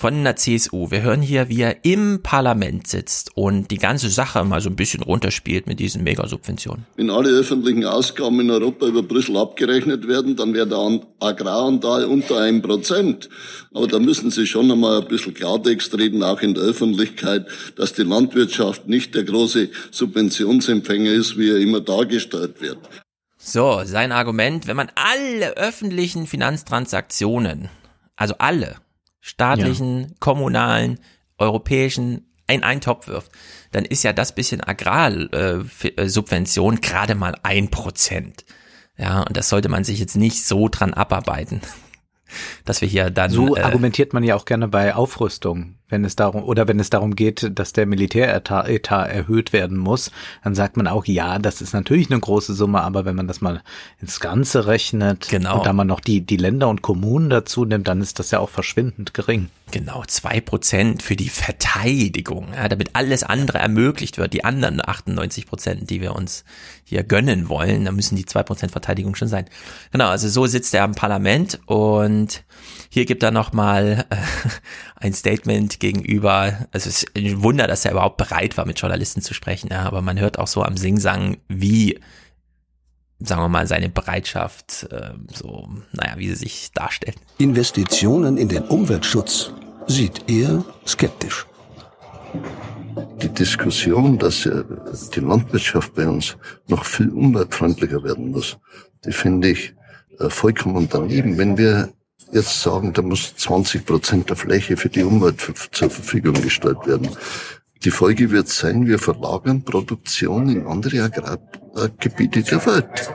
von 0.00 0.24
der 0.24 0.34
CSU. 0.34 0.90
Wir 0.90 1.02
hören 1.02 1.20
hier, 1.20 1.50
wie 1.50 1.60
er 1.60 1.84
im 1.84 2.20
Parlament 2.22 2.86
sitzt 2.86 3.36
und 3.36 3.70
die 3.70 3.76
ganze 3.76 4.08
Sache 4.08 4.42
mal 4.44 4.62
so 4.62 4.70
ein 4.70 4.76
bisschen 4.76 5.02
runterspielt 5.02 5.66
mit 5.66 5.78
diesen 5.78 6.04
Megasubventionen. 6.04 6.86
Wenn 6.96 7.10
alle 7.10 7.28
öffentlichen 7.28 7.84
Ausgaben 7.84 8.40
in 8.40 8.50
Europa 8.50 8.86
über 8.86 9.02
Brüssel 9.02 9.36
abgerechnet 9.36 10.08
werden, 10.08 10.36
dann 10.36 10.54
wäre 10.54 10.66
der 10.66 11.00
Agraranteil 11.18 12.06
unter 12.06 12.40
einem 12.40 12.62
Prozent. 12.62 13.28
Aber 13.74 13.88
da 13.88 13.98
müssen 13.98 14.30
Sie 14.30 14.46
schon 14.46 14.72
einmal 14.72 15.02
ein 15.02 15.08
bisschen 15.08 15.34
Klartext 15.34 15.92
reden, 15.98 16.22
auch 16.22 16.40
in 16.40 16.54
der 16.54 16.64
Öffentlichkeit, 16.64 17.46
dass 17.76 17.92
die 17.92 18.04
Landwirtschaft 18.04 18.88
nicht 18.88 19.14
der 19.14 19.24
große 19.24 19.68
Subventionsempfänger 19.90 21.12
ist, 21.12 21.36
wie 21.36 21.50
er 21.50 21.58
immer 21.58 21.80
dargestellt 21.80 22.62
wird. 22.62 22.78
So, 23.42 23.84
sein 23.84 24.12
Argument, 24.12 24.66
wenn 24.66 24.76
man 24.76 24.92
alle 24.94 25.56
öffentlichen 25.56 26.26
Finanztransaktionen, 26.26 27.70
also 28.14 28.34
alle, 28.38 28.76
staatlichen, 29.20 30.00
ja. 30.02 30.08
kommunalen, 30.20 31.00
europäischen 31.38 32.26
in 32.46 32.62
einen 32.62 32.82
Topf 32.82 33.08
wirft, 33.08 33.32
dann 33.72 33.86
ist 33.86 34.02
ja 34.02 34.12
das 34.12 34.34
bisschen 34.34 34.60
Agrarsubvention 34.60 36.76
äh, 36.76 36.80
gerade 36.80 37.14
mal 37.14 37.34
ein 37.42 37.70
Prozent. 37.70 38.44
Ja, 38.98 39.22
und 39.22 39.34
das 39.36 39.48
sollte 39.48 39.68
man 39.70 39.84
sich 39.84 40.00
jetzt 40.00 40.16
nicht 40.16 40.44
so 40.44 40.68
dran 40.68 40.92
abarbeiten, 40.92 41.62
dass 42.66 42.82
wir 42.82 42.88
hier 42.88 43.08
dann. 43.10 43.30
So 43.30 43.56
äh, 43.56 43.62
argumentiert 43.62 44.12
man 44.12 44.22
ja 44.22 44.34
auch 44.34 44.44
gerne 44.44 44.68
bei 44.68 44.94
Aufrüstung 44.94 45.79
wenn 45.90 46.04
es 46.04 46.16
darum 46.16 46.42
oder 46.44 46.66
wenn 46.68 46.80
es 46.80 46.90
darum 46.90 47.14
geht, 47.14 47.50
dass 47.58 47.72
der 47.72 47.86
Militäretat 47.86 49.10
erhöht 49.10 49.52
werden 49.52 49.76
muss, 49.76 50.10
dann 50.42 50.54
sagt 50.54 50.76
man 50.76 50.86
auch, 50.86 51.04
ja, 51.04 51.38
das 51.38 51.60
ist 51.60 51.74
natürlich 51.74 52.10
eine 52.10 52.20
große 52.20 52.54
Summe, 52.54 52.80
aber 52.80 53.04
wenn 53.04 53.16
man 53.16 53.28
das 53.28 53.40
mal 53.40 53.62
ins 54.00 54.20
Ganze 54.20 54.66
rechnet 54.66 55.28
genau. 55.28 55.58
und 55.58 55.66
da 55.66 55.72
man 55.72 55.86
noch 55.86 56.00
die, 56.00 56.22
die 56.22 56.36
Länder 56.36 56.68
und 56.68 56.82
Kommunen 56.82 57.30
dazu 57.30 57.64
nimmt, 57.64 57.88
dann 57.88 58.00
ist 58.00 58.18
das 58.18 58.30
ja 58.30 58.38
auch 58.38 58.50
verschwindend 58.50 59.12
gering. 59.14 59.50
Genau, 59.72 60.02
zwei 60.06 60.40
Prozent 60.40 61.02
für 61.02 61.14
die 61.14 61.28
Verteidigung, 61.28 62.48
ja, 62.54 62.68
damit 62.68 62.90
alles 62.94 63.22
andere 63.22 63.58
ermöglicht 63.58 64.18
wird, 64.18 64.32
die 64.32 64.44
anderen 64.44 64.80
98 64.84 65.46
Prozent, 65.46 65.90
die 65.90 66.00
wir 66.00 66.16
uns 66.16 66.44
hier 66.84 67.04
gönnen 67.04 67.48
wollen, 67.48 67.84
da 67.84 67.92
müssen 67.92 68.16
die 68.16 68.26
zwei 68.26 68.42
Prozent 68.42 68.72
Verteidigung 68.72 69.14
schon 69.14 69.28
sein. 69.28 69.46
Genau, 69.92 70.08
also 70.08 70.28
so 70.28 70.46
sitzt 70.46 70.74
er 70.74 70.84
im 70.84 70.94
Parlament 70.94 71.60
und 71.66 72.42
hier 72.88 73.04
gibt 73.04 73.22
er 73.22 73.30
nochmal 73.30 74.06
äh, 74.10 74.16
ein 75.00 75.14
Statement 75.14 75.80
gegenüber, 75.80 76.66
also 76.72 76.88
es 76.88 77.02
ist 77.02 77.16
ein 77.16 77.42
Wunder, 77.42 77.66
dass 77.66 77.84
er 77.84 77.92
überhaupt 77.92 78.18
bereit 78.18 78.56
war, 78.58 78.66
mit 78.66 78.78
Journalisten 78.78 79.22
zu 79.22 79.32
sprechen, 79.32 79.68
ja, 79.70 79.80
aber 79.82 80.02
man 80.02 80.20
hört 80.20 80.38
auch 80.38 80.46
so 80.46 80.62
am 80.62 80.76
Singsang, 80.76 81.38
wie, 81.48 81.98
sagen 83.18 83.40
wir 83.40 83.48
mal, 83.48 83.66
seine 83.66 83.88
Bereitschaft, 83.88 84.86
äh, 84.90 85.12
so, 85.32 85.68
naja, 85.92 86.14
wie 86.18 86.28
sie 86.28 86.36
sich 86.36 86.72
darstellt. 86.72 87.16
Investitionen 87.38 88.36
in 88.36 88.48
den 88.48 88.64
Umweltschutz 88.64 89.52
sieht 89.86 90.28
er 90.28 90.62
skeptisch. 90.86 91.46
Die 93.22 93.28
Diskussion, 93.28 94.18
dass 94.18 94.42
die 94.42 95.20
Landwirtschaft 95.20 95.94
bei 95.94 96.06
uns 96.06 96.36
noch 96.66 96.84
viel 96.84 97.08
umweltfreundlicher 97.08 98.02
werden 98.04 98.32
muss, 98.32 98.58
die 99.04 99.12
finde 99.12 99.50
ich 99.50 99.74
äh, 100.18 100.28
vollkommen 100.28 100.88
daneben. 100.90 101.38
Wenn 101.38 101.56
wir 101.56 101.90
jetzt 102.32 102.62
sagen, 102.62 102.92
da 102.92 103.02
muss 103.02 103.34
20 103.36 103.86
Prozent 103.86 104.28
der 104.30 104.36
Fläche 104.36 104.76
für 104.76 104.88
die 104.88 105.02
Umwelt 105.02 105.40
zur 105.72 105.90
Verfügung 105.90 106.34
gestellt 106.34 106.86
werden. 106.86 107.08
Die 107.84 107.90
Folge 107.90 108.30
wird 108.30 108.48
sein, 108.48 108.86
wir 108.86 108.98
verlagern 108.98 109.64
Produktion 109.64 110.48
in 110.48 110.66
andere 110.66 111.02
Agrargebiete 111.02 112.42
der 112.42 112.66
Welt. 112.66 113.10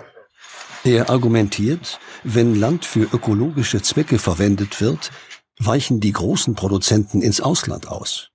Er 0.84 1.10
argumentiert, 1.10 2.00
wenn 2.24 2.56
Land 2.56 2.86
für 2.86 3.04
ökologische 3.12 3.82
Zwecke 3.82 4.20
verwendet 4.20 4.82
wird, 4.82 5.12
weichen 5.60 6.00
die 6.00 6.12
großen 6.12 6.56
Produzenten 6.56 7.22
ins 7.22 7.42
Ausland 7.42 7.88
aus. 7.88 8.30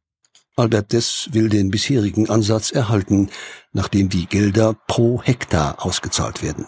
Albert 0.56 0.92
Dess 0.92 1.28
will 1.32 1.48
den 1.48 1.70
bisherigen 1.70 2.28
Ansatz 2.28 2.70
erhalten, 2.70 3.30
nachdem 3.72 4.08
die 4.08 4.26
Gelder 4.26 4.76
pro 4.86 5.22
Hektar 5.22 5.84
ausgezahlt 5.84 6.42
werden. 6.42 6.66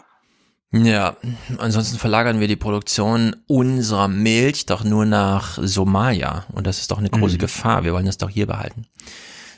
Ja, 0.73 1.17
ansonsten 1.59 1.99
verlagern 1.99 2.41
wir 2.41 2.49
die 2.49 2.57
Produktion 2.57 3.37
unserer 3.47 4.09
Milch 4.09 4.65
doch 4.65 4.85
nur 4.85 5.05
nach 5.05 5.59
Somalia. 5.61 6.47
Und 6.53 6.67
das 6.67 6.79
ist 6.79 6.91
doch 6.91 6.99
eine 6.99 7.11
große 7.11 7.35
mhm. 7.35 7.41
Gefahr. 7.41 7.85
Wir 7.85 7.93
wollen 7.93 8.07
das 8.07 8.17
doch 8.17 8.31
hier 8.31 8.47
behalten. 8.47 8.87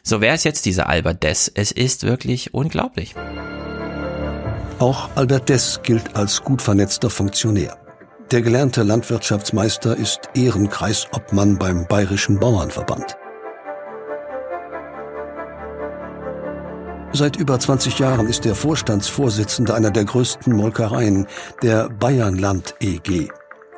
So, 0.03 0.21
wer 0.21 0.35
ist 0.35 0.45
jetzt 0.45 0.67
dieser 0.67 0.89
Albert 0.89 1.23
Dess? 1.23 1.51
Es 1.55 1.71
ist 1.71 2.03
wirklich 2.03 2.53
unglaublich. 2.53 3.15
Auch 4.81 5.09
Albert 5.15 5.49
Dess 5.49 5.81
gilt 5.85 6.17
als 6.17 6.43
gut 6.43 6.61
vernetzter 6.61 7.09
Funktionär. 7.09 7.79
Der 8.33 8.43
gelernte 8.43 8.83
Landwirtschaftsmeister 8.83 9.97
ist 9.97 10.31
Ehrenkreisobmann 10.35 11.59
beim 11.59 11.87
Bayerischen 11.87 12.41
Bauernverband. 12.41 13.17
Seit 17.17 17.37
über 17.37 17.61
20 17.61 18.01
Jahren 18.01 18.27
ist 18.27 18.45
er 18.45 18.57
Vorstandsvorsitzender 18.57 19.77
einer 19.77 19.93
der 19.93 20.05
größten 20.05 20.53
Molkereien, 20.53 21.29
der 21.63 21.89
Bayernland 21.89 22.75
EG. 22.81 23.29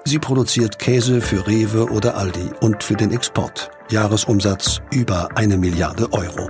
Sie 0.07 0.19
produziert 0.19 0.79
Käse 0.79 1.21
für 1.21 1.47
Rewe 1.47 1.91
oder 1.91 2.17
Aldi 2.17 2.49
und 2.63 2.83
für 2.83 2.95
den 2.95 3.13
Export. 3.13 3.71
Jahresumsatz 3.91 4.81
über 4.91 5.29
eine 5.37 5.59
Milliarde 5.59 6.11
Euro. 6.15 6.49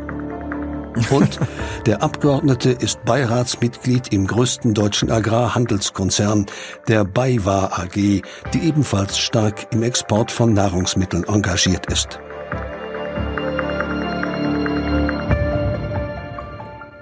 Und 1.11 1.41
der 1.87 2.05
Abgeordnete 2.05 2.71
ist 2.71 3.05
Beiratsmitglied 3.05 4.13
im 4.13 4.29
größten 4.29 4.73
deutschen 4.73 5.11
Agrarhandelskonzern, 5.11 6.47
der 6.87 7.05
BayWa 7.05 7.65
AG, 7.79 7.95
die 7.97 8.61
ebenfalls 8.63 9.19
stark 9.19 9.67
im 9.73 9.83
Export 9.83 10.31
von 10.31 10.53
Nahrungsmitteln 10.53 11.25
engagiert 11.25 11.87
ist. 11.93 12.21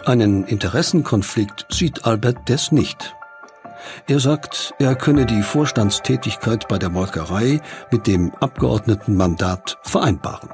Einen 0.07 0.45
Interessenkonflikt 0.45 1.67
sieht 1.71 2.05
Albert 2.05 2.49
Dess 2.49 2.73
nicht. 2.73 3.15
Er 4.07 4.21
sagt, 4.21 4.75
er 4.79 4.95
könne 4.95 5.25
die 5.25 5.43
Vorstandstätigkeit 5.43 6.69
bei 6.69 6.79
der 6.79 6.91
Molkerei 6.91 7.61
mit 7.91 8.07
dem 8.07 8.35
Abgeordnetenmandat 8.35 9.79
vereinbaren. 9.83 10.51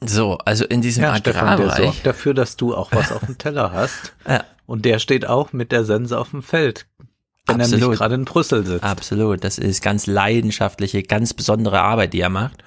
So, 0.00 0.38
also 0.44 0.64
in 0.64 0.80
diesem 0.80 1.02
ja, 1.02 1.16
Stefan, 1.16 1.58
der 1.58 1.76
sorgt 1.76 2.06
dafür, 2.06 2.32
dass 2.32 2.56
du 2.56 2.74
auch 2.74 2.90
was 2.92 3.12
auf 3.12 3.26
dem 3.26 3.36
Teller 3.36 3.72
hast. 3.72 4.14
ja. 4.28 4.44
Und 4.64 4.84
der 4.86 4.98
steht 4.98 5.26
auch 5.26 5.52
mit 5.52 5.72
der 5.72 5.84
Sense 5.84 6.18
auf 6.18 6.30
dem 6.30 6.42
Feld. 6.42 6.86
Wenn 7.46 7.60
Absolut. 7.60 7.82
er 7.82 7.88
nicht 7.88 7.98
gerade 7.98 8.14
in 8.14 8.24
Brüssel 8.24 8.64
sitzt. 8.64 8.82
Absolut. 8.82 9.44
Das 9.44 9.58
ist 9.58 9.82
ganz 9.82 10.06
leidenschaftliche, 10.06 11.02
ganz 11.02 11.34
besondere 11.34 11.80
Arbeit, 11.80 12.14
die 12.14 12.20
er 12.20 12.30
macht. 12.30 12.64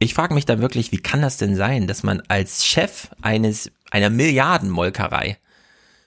Ich 0.00 0.14
frage 0.14 0.34
mich 0.34 0.46
da 0.46 0.60
wirklich, 0.60 0.90
wie 0.92 0.98
kann 0.98 1.22
das 1.22 1.36
denn 1.36 1.54
sein, 1.54 1.86
dass 1.86 2.02
man 2.02 2.22
als 2.28 2.66
Chef 2.66 3.08
eines 3.22 3.70
einer 3.90 4.10
Milliardenmolkerei 4.10 5.38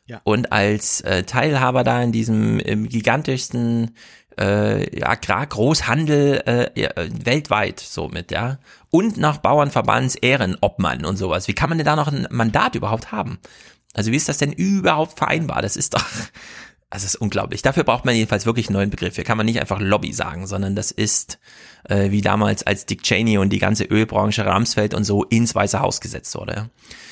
ja. 0.05 0.21
Und 0.23 0.51
als 0.51 1.01
äh, 1.01 1.23
Teilhaber 1.23 1.83
da 1.83 2.01
in 2.01 2.11
diesem 2.11 2.59
im 2.59 2.89
gigantischsten 2.89 3.95
äh, 4.37 5.01
Agrargroßhandel 5.03 6.43
äh, 6.45 6.89
weltweit 7.25 7.79
somit, 7.79 8.31
ja. 8.31 8.59
Und 8.89 9.17
nach 9.17 9.37
Bauernverbands 9.37 10.15
Ehrenobmann 10.15 11.05
und 11.05 11.17
sowas. 11.17 11.47
Wie 11.47 11.53
kann 11.53 11.69
man 11.69 11.77
denn 11.77 11.85
da 11.85 11.95
noch 11.95 12.11
ein 12.11 12.27
Mandat 12.29 12.75
überhaupt 12.75 13.11
haben? 13.11 13.39
Also 13.93 14.11
wie 14.11 14.17
ist 14.17 14.29
das 14.29 14.37
denn 14.37 14.51
überhaupt 14.51 15.17
vereinbar? 15.17 15.61
Das 15.61 15.77
ist 15.77 15.93
doch, 15.93 16.05
also 16.89 17.05
ist 17.05 17.15
unglaublich. 17.15 17.61
Dafür 17.61 17.83
braucht 17.83 18.05
man 18.05 18.15
jedenfalls 18.15 18.45
wirklich 18.45 18.67
einen 18.67 18.75
neuen 18.75 18.89
Begriff. 18.89 19.15
Hier 19.15 19.23
kann 19.23 19.37
man 19.37 19.45
nicht 19.45 19.61
einfach 19.61 19.79
Lobby 19.79 20.13
sagen, 20.13 20.47
sondern 20.47 20.75
das 20.75 20.91
ist 20.91 21.39
äh, 21.85 22.11
wie 22.11 22.21
damals, 22.21 22.63
als 22.63 22.85
Dick 22.85 23.03
Cheney 23.03 23.37
und 23.37 23.51
die 23.51 23.59
ganze 23.59 23.85
Ölbranche 23.85 24.45
Ramsfeld 24.45 24.93
und 24.93 25.03
so 25.03 25.23
ins 25.23 25.55
Weiße 25.55 25.79
Haus 25.79 26.01
gesetzt 26.01 26.35
wurde. 26.35 26.69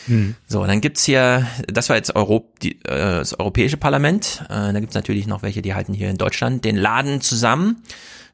Mhm. 0.08 0.36
So, 0.48 0.66
dann 0.66 0.82
gibt's 0.82 1.04
hier, 1.04 1.48
das 1.68 1.90
war 1.90 1.96
jetzt 1.96 2.16
Europ, 2.16 2.60
die, 2.60 2.74
äh, 2.84 3.20
das 3.20 3.40
Europäische 3.40 3.78
Parlament. 3.78 4.44
Äh, 4.46 4.74
da 4.74 4.80
gibt's 4.80 4.96
natürlich 4.96 5.28
noch 5.28 5.44
welche, 5.44 5.62
die 5.62 5.74
halten 5.74 5.94
hier 5.94 6.10
in 6.10 6.18
Deutschland 6.18 6.66
den 6.66 6.76
Laden 6.76 7.22
zusammen. 7.22 7.84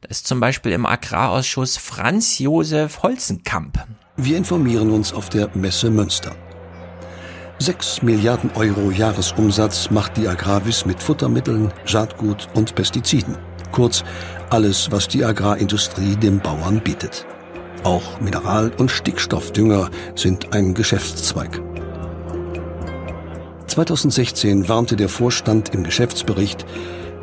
Da 0.01 0.09
ist 0.09 0.27
zum 0.27 0.39
Beispiel 0.39 0.71
im 0.71 0.85
Agrarausschuss 0.85 1.77
Franz 1.77 2.39
Josef 2.39 3.01
Holzenkamp. 3.03 3.85
Wir 4.15 4.37
informieren 4.37 4.91
uns 4.91 5.13
auf 5.13 5.29
der 5.29 5.49
Messe 5.55 5.89
Münster. 5.89 6.35
6 7.59 8.03
Milliarden 8.03 8.51
Euro 8.55 8.91
Jahresumsatz 8.91 9.89
macht 9.89 10.17
die 10.17 10.27
Agravis 10.27 10.85
mit 10.85 11.01
Futtermitteln, 11.01 11.73
Saatgut 11.85 12.47
und 12.53 12.75
Pestiziden. 12.75 13.35
Kurz 13.71 14.03
alles, 14.51 14.91
was 14.91 15.07
die 15.07 15.25
Agrarindustrie 15.25 16.15
dem 16.15 16.39
Bauern 16.39 16.79
bietet. 16.81 17.25
Auch 17.87 18.19
Mineral- 18.19 18.73
und 18.77 18.91
Stickstoffdünger 18.91 19.89
sind 20.13 20.53
ein 20.53 20.73
Geschäftszweig. 20.73 21.61
2016 23.67 24.67
warnte 24.67 24.97
der 24.97 25.07
Vorstand 25.07 25.73
im 25.73 25.85
Geschäftsbericht, 25.85 26.65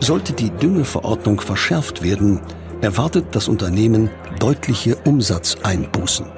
sollte 0.00 0.32
die 0.32 0.48
Düngeverordnung 0.48 1.42
verschärft 1.42 2.02
werden, 2.02 2.40
erwartet 2.80 3.26
das 3.32 3.46
Unternehmen 3.46 4.08
deutliche 4.38 4.96
Umsatzeinbußen 5.04 6.28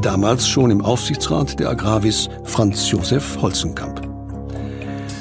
damals 0.00 0.48
schon 0.48 0.70
im 0.70 0.80
Aufsichtsrat 0.80 1.60
der 1.60 1.68
Agravis 1.68 2.30
Franz 2.44 2.90
Josef 2.90 3.36
Holzenkamp. 3.42 4.00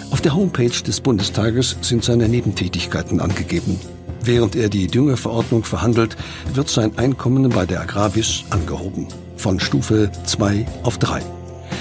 Auf 0.09 0.21
der 0.21 0.33
Homepage 0.33 0.69
des 0.69 1.01
Bundestages 1.01 1.75
sind 1.81 2.05
seine 2.05 2.29
Nebentätigkeiten 2.29 3.19
angegeben. 3.19 3.77
Während 4.21 4.55
er 4.55 4.69
die 4.69 4.87
Düngeverordnung 4.87 5.63
verhandelt, 5.63 6.17
wird 6.53 6.69
sein 6.69 6.97
Einkommen 6.97 7.49
bei 7.49 7.65
der 7.65 7.81
Agravis 7.81 8.43
angehoben. 8.49 9.07
Von 9.37 9.59
Stufe 9.59 10.11
2 10.25 10.65
auf 10.83 10.97
3. 10.97 11.21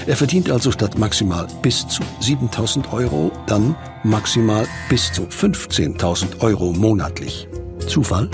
Er 0.06 0.16
verdient 0.16 0.50
also 0.50 0.70
statt 0.70 0.98
maximal 0.98 1.48
bis 1.62 1.86
zu 1.88 2.02
7000 2.20 2.92
Euro 2.92 3.32
dann 3.46 3.74
maximal 4.04 4.66
bis 4.88 5.12
zu 5.12 5.22
15.000 5.22 6.40
Euro 6.40 6.72
monatlich. 6.72 7.48
Zufall? 7.86 8.30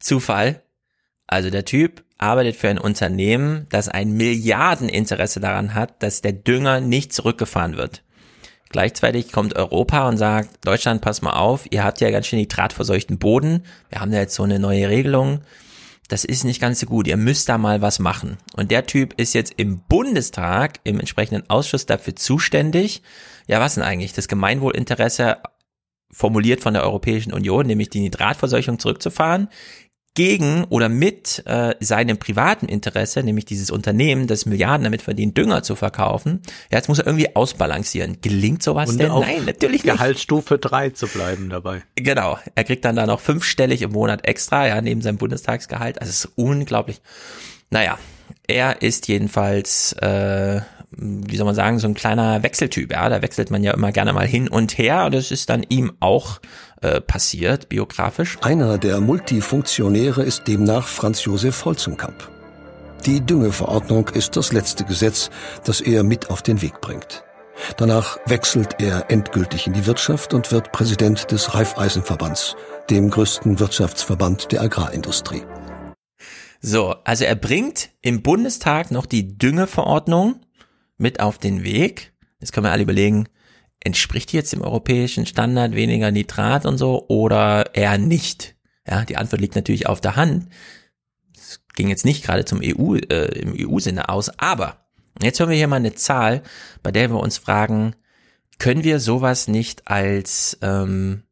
Zufall. 0.00 0.62
Also 1.26 1.50
der 1.50 1.64
Typ 1.64 2.04
arbeitet 2.18 2.56
für 2.56 2.68
ein 2.68 2.78
Unternehmen, 2.78 3.66
das 3.70 3.88
ein 3.88 4.12
Milliardeninteresse 4.12 5.40
daran 5.40 5.74
hat, 5.74 6.02
dass 6.02 6.22
der 6.22 6.32
Dünger 6.32 6.80
nicht 6.80 7.12
zurückgefahren 7.12 7.76
wird. 7.76 8.03
Gleichzeitig 8.74 9.30
kommt 9.30 9.54
Europa 9.54 10.08
und 10.08 10.16
sagt, 10.16 10.66
Deutschland, 10.66 11.00
pass 11.00 11.22
mal 11.22 11.34
auf, 11.34 11.64
ihr 11.70 11.84
habt 11.84 12.00
ja 12.00 12.10
ganz 12.10 12.26
schön 12.26 12.40
nitratverseuchten 12.40 13.20
Boden. 13.20 13.62
Wir 13.88 14.00
haben 14.00 14.10
da 14.10 14.18
jetzt 14.18 14.34
so 14.34 14.42
eine 14.42 14.58
neue 14.58 14.88
Regelung. 14.88 15.42
Das 16.08 16.24
ist 16.24 16.42
nicht 16.42 16.60
ganz 16.60 16.80
so 16.80 16.86
gut. 16.86 17.06
Ihr 17.06 17.16
müsst 17.16 17.48
da 17.48 17.56
mal 17.56 17.82
was 17.82 18.00
machen. 18.00 18.36
Und 18.56 18.72
der 18.72 18.84
Typ 18.84 19.14
ist 19.16 19.32
jetzt 19.32 19.54
im 19.58 19.78
Bundestag, 19.88 20.80
im 20.82 20.98
entsprechenden 20.98 21.48
Ausschuss 21.48 21.86
dafür 21.86 22.16
zuständig. 22.16 23.02
Ja, 23.46 23.60
was 23.60 23.76
denn 23.76 23.84
eigentlich? 23.84 24.12
Das 24.12 24.26
Gemeinwohlinteresse 24.26 25.36
formuliert 26.10 26.60
von 26.60 26.74
der 26.74 26.82
Europäischen 26.82 27.32
Union, 27.32 27.68
nämlich 27.68 27.90
die 27.90 28.00
Nitratverseuchung 28.00 28.80
zurückzufahren, 28.80 29.50
gegen 30.14 30.64
oder 30.64 30.88
mit 30.88 31.42
äh, 31.46 31.74
seinem 31.80 32.18
privaten 32.18 32.66
Interesse, 32.66 33.22
nämlich 33.22 33.44
dieses 33.44 33.70
Unternehmen, 33.70 34.28
das 34.28 34.46
Milliarden 34.46 34.84
damit 34.84 35.02
verdient, 35.02 35.36
Dünger 35.36 35.64
zu 35.64 35.74
verkaufen. 35.74 36.40
Ja, 36.70 36.78
jetzt 36.78 36.88
muss 36.88 37.00
er 37.00 37.06
irgendwie 37.06 37.34
ausbalancieren. 37.34 38.18
Gelingt 38.22 38.62
sowas 38.62 38.90
Und 38.90 38.98
denn? 38.98 39.08
Nein, 39.08 39.44
natürlich 39.44 39.84
nicht. 39.84 39.96
Gehaltsstufe 39.96 40.58
3 40.58 40.90
zu 40.90 41.08
bleiben 41.08 41.50
dabei. 41.50 41.82
Genau. 41.96 42.38
Er 42.54 42.64
kriegt 42.64 42.84
dann 42.84 42.94
da 42.94 43.06
noch 43.06 43.20
fünfstellig 43.20 43.82
im 43.82 43.92
Monat 43.92 44.24
extra, 44.24 44.68
ja, 44.68 44.80
neben 44.80 45.02
seinem 45.02 45.18
Bundestagsgehalt. 45.18 46.00
Also 46.00 46.10
es 46.10 46.24
ist 46.24 46.32
unglaublich. 46.36 47.00
Naja, 47.70 47.98
er 48.46 48.82
ist 48.82 49.08
jedenfalls, 49.08 49.94
äh, 49.94 50.60
wie 50.96 51.36
soll 51.36 51.46
man 51.46 51.54
sagen, 51.54 51.78
so 51.78 51.88
ein 51.88 51.94
kleiner 51.94 52.42
Wechseltyp. 52.42 52.92
Ja, 52.92 53.08
da 53.08 53.22
wechselt 53.22 53.50
man 53.50 53.62
ja 53.62 53.72
immer 53.72 53.92
gerne 53.92 54.12
mal 54.12 54.26
hin 54.26 54.48
und 54.48 54.78
her. 54.78 55.06
Und 55.06 55.14
das 55.14 55.30
ist 55.30 55.50
dann 55.50 55.64
ihm 55.68 55.92
auch 56.00 56.40
äh, 56.82 57.00
passiert, 57.00 57.68
biografisch. 57.68 58.38
Einer 58.42 58.78
der 58.78 59.00
Multifunktionäre 59.00 60.22
ist 60.22 60.46
demnach 60.46 60.86
Franz 60.86 61.24
Josef 61.24 61.64
Holzenkamp. 61.64 62.30
Die 63.06 63.20
Düngeverordnung 63.20 64.08
ist 64.08 64.36
das 64.36 64.52
letzte 64.52 64.84
Gesetz, 64.84 65.30
das 65.64 65.80
er 65.80 66.02
mit 66.04 66.30
auf 66.30 66.40
den 66.42 66.62
Weg 66.62 66.80
bringt. 66.80 67.22
Danach 67.76 68.18
wechselt 68.26 68.76
er 68.80 69.10
endgültig 69.10 69.66
in 69.66 69.74
die 69.74 69.86
Wirtschaft 69.86 70.34
und 70.34 70.50
wird 70.52 70.72
Präsident 70.72 71.30
des 71.30 71.54
Raiffeisenverbands, 71.54 72.56
dem 72.90 73.10
größten 73.10 73.60
Wirtschaftsverband 73.60 74.52
der 74.52 74.62
Agrarindustrie. 74.62 75.42
So, 76.60 76.94
also 77.04 77.24
er 77.24 77.34
bringt 77.34 77.90
im 78.00 78.22
Bundestag 78.22 78.90
noch 78.90 79.04
die 79.04 79.36
Düngeverordnung 79.36 80.40
mit 80.98 81.20
auf 81.20 81.38
den 81.38 81.64
Weg. 81.64 82.12
Jetzt 82.40 82.52
können 82.52 82.66
wir 82.66 82.72
alle 82.72 82.82
überlegen, 82.82 83.28
entspricht 83.80 84.32
die 84.32 84.36
jetzt 84.36 84.52
dem 84.52 84.62
europäischen 84.62 85.26
Standard 85.26 85.74
weniger 85.74 86.10
Nitrat 86.10 86.66
und 86.66 86.78
so 86.78 87.06
oder 87.08 87.74
eher 87.74 87.98
nicht? 87.98 88.56
Ja, 88.88 89.04
die 89.04 89.16
Antwort 89.16 89.40
liegt 89.40 89.56
natürlich 89.56 89.86
auf 89.86 90.00
der 90.00 90.16
Hand. 90.16 90.48
Es 91.36 91.60
ging 91.74 91.88
jetzt 91.88 92.04
nicht 92.04 92.24
gerade 92.24 92.44
zum 92.44 92.60
EU, 92.62 92.96
äh, 92.96 93.38
im 93.38 93.54
EU-Sinne 93.58 94.08
aus, 94.08 94.38
aber 94.38 94.86
jetzt 95.22 95.40
hören 95.40 95.50
wir 95.50 95.56
hier 95.56 95.68
mal 95.68 95.76
eine 95.76 95.94
Zahl, 95.94 96.42
bei 96.82 96.90
der 96.90 97.10
wir 97.10 97.20
uns 97.20 97.38
fragen, 97.38 97.94
können 98.58 98.84
wir 98.84 99.00
sowas 99.00 99.48
nicht 99.48 99.88
als 99.88 100.58
ähm, 100.62 101.24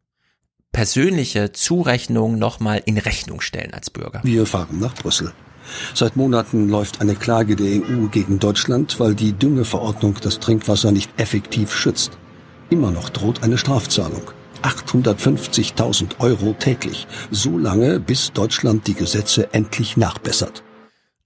persönliche 0.73 1.53
Zurechnung 1.53 2.39
nochmal 2.39 2.83
in 2.85 2.99
Rechnung 2.99 3.41
stellen 3.41 3.75
als 3.75 3.91
Bürger? 3.91 4.21
Wir 4.25 4.47
fahren 4.47 4.81
nach 4.81 4.95
Brüssel. 4.95 5.33
Seit 5.95 6.17
Monaten 6.17 6.69
läuft 6.69 7.01
eine 7.01 7.15
Klage 7.15 7.57
der 7.57 7.83
EU 7.83 8.07
gegen 8.11 8.39
Deutschland, 8.39 8.99
weil 9.01 9.15
die 9.15 9.33
Düngeverordnung 9.33 10.17
das 10.21 10.39
Trinkwasser 10.39 10.93
nicht 10.93 11.11
effektiv 11.19 11.75
schützt. 11.75 12.19
Immer 12.71 12.91
noch 12.91 13.11
droht 13.11 13.43
eine 13.43 13.59
Strafzahlung. 13.59 14.31
850.000 14.63 16.21
Euro 16.21 16.55
täglich. 16.59 17.07
So 17.31 17.59
lange, 17.59 18.01
bis 18.01 18.33
Deutschland 18.33 18.87
die 18.87 18.95
Gesetze 18.95 19.53
endlich 19.53 19.97
nachbessert. 19.97 20.63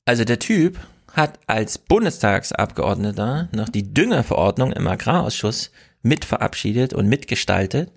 Also 0.04 0.24
der 0.24 0.38
Typ 0.38 0.78
hat 1.12 1.38
als 1.46 1.78
Bundestagsabgeordneter 1.78 3.48
noch 3.52 3.68
die 3.68 3.92
Düngerverordnung 3.94 4.72
im 4.72 4.86
Agrarausschuss 4.86 5.70
mit 6.02 6.24
verabschiedet 6.24 6.92
und 6.94 7.08
mitgestaltet, 7.08 7.90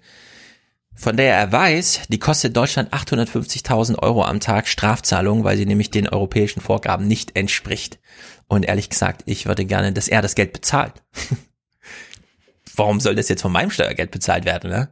von 1.00 1.16
der 1.16 1.34
er 1.34 1.50
weiß, 1.50 2.02
die 2.10 2.20
kostet 2.20 2.58
Deutschland 2.58 2.94
850.000 2.94 4.00
Euro 4.00 4.26
am 4.26 4.42
Tag 4.42 4.68
Strafzahlung, 4.68 5.46
weil 5.46 5.56
sie 5.56 5.66
nämlich 5.66 5.92
den 5.92 6.10
europäischen 6.10 6.60
Vorgaben 6.60 7.08
nicht 7.08 7.38
entspricht. 7.38 8.00
Und 8.48 8.64
ehrlich 8.64 8.90
gesagt, 8.90 9.22
ich 9.26 9.46
würde 9.46 9.64
gerne, 9.64 9.94
dass 9.94 10.10
er 10.10 10.22
das 10.22 10.36
Geld 10.36 10.52
bezahlt. 10.52 11.02
Warum 12.76 13.00
soll 13.00 13.16
das 13.16 13.30
jetzt 13.30 13.42
von 13.42 13.52
meinem 13.54 13.72
Steuergeld 13.72 14.12
bezahlt 14.12 14.44
werden, 14.44 14.70
ne? 14.70 14.90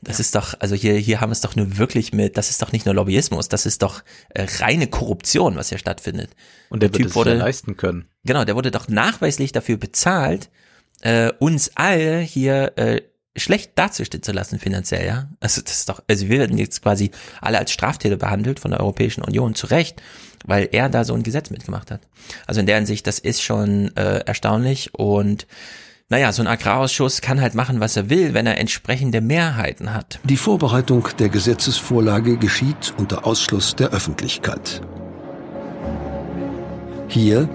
Das 0.00 0.20
ist 0.20 0.34
doch, 0.36 0.54
also 0.58 0.76
hier, 0.76 0.94
hier 0.94 1.20
haben 1.20 1.30
wir 1.30 1.34
es 1.34 1.40
doch 1.40 1.56
nur 1.56 1.76
wirklich 1.78 2.12
mit, 2.12 2.36
das 2.36 2.50
ist 2.50 2.62
doch 2.62 2.72
nicht 2.72 2.86
nur 2.86 2.94
Lobbyismus, 2.94 3.48
das 3.48 3.66
ist 3.66 3.82
doch 3.82 4.02
äh, 4.30 4.46
reine 4.58 4.86
Korruption, 4.86 5.56
was 5.56 5.68
hier 5.68 5.78
stattfindet. 5.78 6.30
Und 6.70 6.82
der, 6.82 6.88
der 6.88 7.02
Typ 7.02 7.14
wurde 7.16 7.34
leisten 7.34 7.76
können. 7.76 8.06
Genau, 8.24 8.44
der 8.44 8.54
wurde 8.54 8.70
doch 8.70 8.88
nachweislich 8.88 9.50
dafür 9.50 9.76
bezahlt, 9.76 10.50
äh, 11.02 11.32
uns 11.38 11.72
alle 11.76 12.18
hier 12.20 12.72
äh, 12.76 13.02
schlecht 13.36 13.72
dazustehen 13.76 14.22
zu 14.22 14.32
lassen 14.32 14.58
finanziell, 14.58 15.06
ja. 15.06 15.28
Also 15.40 15.62
das 15.62 15.78
ist 15.78 15.88
doch, 15.88 16.02
also 16.08 16.28
wir 16.28 16.38
werden 16.38 16.58
jetzt 16.58 16.82
quasi 16.82 17.10
alle 17.40 17.58
als 17.58 17.72
Straftäter 17.72 18.16
behandelt 18.16 18.60
von 18.60 18.70
der 18.70 18.80
Europäischen 18.80 19.22
Union, 19.22 19.54
zu 19.54 19.66
Recht, 19.68 20.02
weil 20.44 20.68
er 20.72 20.88
da 20.88 21.04
so 21.04 21.14
ein 21.14 21.22
Gesetz 21.22 21.50
mitgemacht 21.50 21.90
hat. 21.90 22.02
Also 22.46 22.60
in 22.60 22.66
der 22.66 22.76
Hinsicht, 22.76 23.06
das 23.06 23.18
ist 23.18 23.42
schon 23.42 23.96
äh, 23.96 24.18
erstaunlich 24.26 24.94
und 24.94 25.46
naja, 26.08 26.30
so 26.30 26.42
ein 26.42 26.48
Agrarausschuss 26.48 27.22
kann 27.22 27.40
halt 27.40 27.54
machen, 27.54 27.80
was 27.80 27.96
er 27.96 28.10
will, 28.10 28.34
wenn 28.34 28.46
er 28.46 28.58
entsprechende 28.58 29.22
Mehrheiten 29.22 29.94
hat. 29.94 30.20
Die 30.24 30.36
Vorbereitung 30.36 31.08
der 31.18 31.30
Gesetzesvorlage 31.30 32.36
geschieht 32.36 32.92
unter 32.98 33.26
Ausschluss 33.26 33.74
der 33.76 33.92
Öffentlichkeit. 33.92 34.82
Hier 37.08 37.48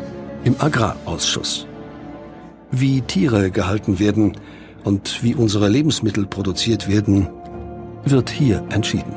im 0.43 0.59
Agrarausschuss. 0.59 1.67
Wie 2.71 3.01
Tiere 3.01 3.51
gehalten 3.51 3.99
werden 3.99 4.37
und 4.87 5.21
wie 5.21 5.35
unsere 5.35 5.67
Lebensmittel 5.67 6.25
produziert 6.25 6.87
werden, 6.87 7.27
wird 8.05 8.29
hier 8.29 8.65
entschieden. 8.69 9.13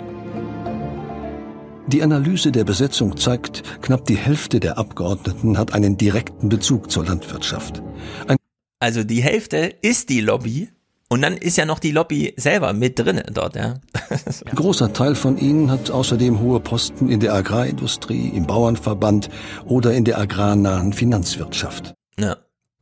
Die 1.87 2.03
Analyse 2.03 2.51
der 2.51 2.65
Besetzung 2.65 3.17
zeigt, 3.17 3.63
knapp 3.81 4.05
die 4.05 4.17
Hälfte 4.17 4.59
der 4.59 4.79
Abgeordneten 4.79 5.57
hat 5.57 5.73
einen 5.73 5.97
direkten 5.97 6.49
Bezug 6.49 6.91
zur 6.91 7.05
Landwirtschaft. 7.05 7.83
Ein 8.27 8.37
also 8.81 9.05
die 9.05 9.23
Hälfte 9.23 9.75
ist 9.83 10.09
die 10.09 10.21
Lobby 10.21 10.71
und 11.09 11.23
dann 11.23 11.37
ist 11.37 11.57
ja 11.57 11.67
noch 11.67 11.79
die 11.79 11.93
Lobby 11.93 12.35
selber 12.37 12.73
mit 12.73 12.99
drin 12.99 13.23
dort, 13.33 13.55
ja. 13.57 13.75
Ein 14.11 14.55
großer 14.55 14.93
Teil 14.93 15.15
von 15.15 15.39
ihnen 15.39 15.71
hat 15.71 15.91
außerdem 15.91 16.41
hohe 16.41 16.61
Posten 16.61 17.09
in 17.09 17.21
der 17.21 17.35
Agrarindustrie, 17.35 18.29
im 18.29 18.47
Bauernverband 18.47 19.29
oder 19.67 19.93
in 19.93 20.05
der 20.05 20.19
agrarnahen 20.19 20.93
Finanzwirtschaft. 20.93 21.95
Ja. 22.19 22.37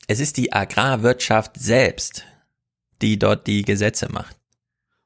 Es 0.06 0.20
ist 0.20 0.38
die 0.38 0.54
Agrarwirtschaft 0.54 1.60
selbst, 1.60 2.24
die 3.02 3.18
dort 3.18 3.46
die 3.46 3.62
Gesetze 3.62 4.10
macht. 4.10 4.36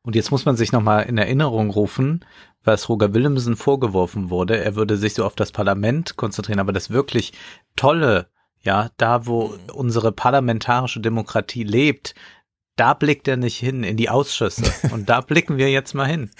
Und 0.02 0.16
jetzt 0.16 0.30
muss 0.30 0.44
man 0.44 0.56
sich 0.56 0.72
nochmal 0.72 1.04
in 1.04 1.18
Erinnerung 1.18 1.70
rufen, 1.70 2.24
was 2.64 2.88
Roger 2.88 3.14
Willemsen 3.14 3.56
vorgeworfen 3.56 4.30
wurde. 4.30 4.62
Er 4.62 4.74
würde 4.74 4.96
sich 4.96 5.14
so 5.14 5.24
auf 5.24 5.36
das 5.36 5.52
Parlament 5.52 6.16
konzentrieren, 6.16 6.58
aber 6.60 6.72
das 6.72 6.90
wirklich 6.90 7.32
tolle 7.76 8.26
ja, 8.62 8.90
da 8.96 9.26
wo 9.26 9.56
unsere 9.72 10.12
parlamentarische 10.12 11.00
Demokratie 11.00 11.64
lebt, 11.64 12.14
da 12.76 12.94
blickt 12.94 13.28
er 13.28 13.36
nicht 13.36 13.58
hin 13.58 13.84
in 13.84 13.96
die 13.96 14.08
Ausschüsse. 14.08 14.62
Und 14.92 15.08
da 15.08 15.20
blicken 15.20 15.58
wir 15.58 15.70
jetzt 15.70 15.94
mal 15.94 16.06
hin. 16.06 16.30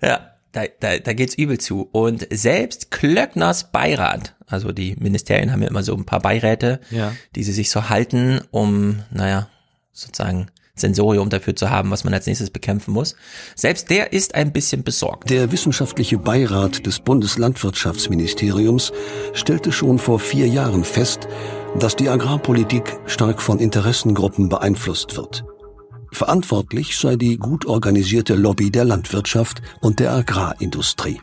Ja, 0.00 0.32
da, 0.52 0.64
da, 0.80 0.98
da 0.98 1.12
geht's 1.12 1.34
übel 1.34 1.58
zu. 1.58 1.88
Und 1.92 2.26
selbst 2.30 2.90
Klöckners 2.90 3.70
Beirat, 3.70 4.34
also 4.46 4.72
die 4.72 4.96
Ministerien 4.96 5.52
haben 5.52 5.62
ja 5.62 5.68
immer 5.68 5.82
so 5.82 5.94
ein 5.94 6.06
paar 6.06 6.20
Beiräte, 6.20 6.80
ja. 6.90 7.12
die 7.34 7.44
sie 7.44 7.52
sich 7.52 7.70
so 7.70 7.88
halten, 7.88 8.40
um, 8.50 9.02
naja, 9.10 9.48
sozusagen 9.92 10.50
Sensorium 10.76 11.30
dafür 11.30 11.56
zu 11.56 11.70
haben, 11.70 11.90
was 11.90 12.04
man 12.04 12.14
als 12.14 12.26
nächstes 12.26 12.50
bekämpfen 12.50 12.92
muss. 12.92 13.16
Selbst 13.54 13.90
der 13.90 14.12
ist 14.12 14.34
ein 14.34 14.52
bisschen 14.52 14.84
besorgt. 14.84 15.30
Der 15.30 15.50
wissenschaftliche 15.50 16.18
Beirat 16.18 16.86
des 16.86 17.00
Bundeslandwirtschaftsministeriums 17.00 18.92
stellte 19.32 19.72
schon 19.72 19.98
vor 19.98 20.20
vier 20.20 20.46
Jahren 20.46 20.84
fest, 20.84 21.26
dass 21.78 21.96
die 21.96 22.08
Agrarpolitik 22.08 22.98
stark 23.06 23.42
von 23.42 23.58
Interessengruppen 23.58 24.48
beeinflusst 24.48 25.16
wird. 25.16 25.44
Verantwortlich 26.12 26.96
sei 26.96 27.16
die 27.16 27.36
gut 27.36 27.66
organisierte 27.66 28.34
Lobby 28.34 28.70
der 28.70 28.84
Landwirtschaft 28.84 29.60
und 29.80 29.98
der 29.98 30.12
Agrarindustrie. 30.12 31.20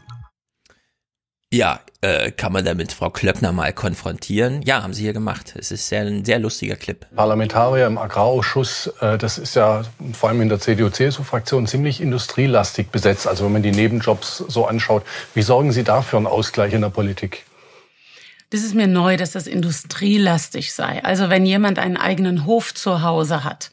Ja, 1.54 1.82
äh, 2.02 2.32
kann 2.32 2.52
man 2.52 2.66
damit 2.66 2.94
Frau 2.94 3.12
Klöckner 3.12 3.52
mal 3.52 3.74
konfrontieren? 3.74 4.64
Ja, 4.64 4.82
haben 4.82 4.92
sie 4.92 5.04
hier 5.04 5.14
gemacht. 5.14 5.54
Es 5.56 5.72
ist 5.72 5.88
sehr, 5.88 6.02
ein 6.02 6.26
sehr 6.26 6.40
lustiger 6.40 6.76
Clip. 6.76 7.06
Parlamentarier 7.16 7.86
im 7.86 8.00
Agrarausschuss, 8.00 8.88
äh, 9.02 9.20
das 9.20 9.38
ist 9.38 9.54
ja 9.54 9.84
vor 10.14 10.30
allem 10.30 10.42
in 10.42 10.50
der 10.50 10.60
CDU-CSU-Fraktion 10.60 11.68
ziemlich 11.68 12.02
industrielastig 12.02 12.88
besetzt. 12.90 13.28
Also 13.28 13.46
wenn 13.46 13.52
man 13.52 13.62
die 13.62 13.72
Nebenjobs 13.72 14.40
so 14.48 14.66
anschaut, 14.66 15.04
wie 15.36 15.44
sorgen 15.44 15.72
Sie 15.72 15.84
dafür 15.84 16.18
einen 16.18 16.26
Ausgleich 16.26 16.74
in 16.74 16.82
der 16.82 16.90
Politik? 16.90 17.46
Das 18.54 18.62
ist 18.62 18.76
mir 18.76 18.86
neu, 18.86 19.18
dass 19.18 19.32
das 19.32 19.48
industrielastig 19.48 20.76
sei. 20.76 21.04
Also 21.04 21.32
wenn 21.32 21.44
jemand 21.44 21.80
einen 21.80 21.98
eigenen 21.98 22.46
Hof 22.46 22.72
zu 22.72 23.02
Hause 23.02 23.44
hat, 23.44 23.72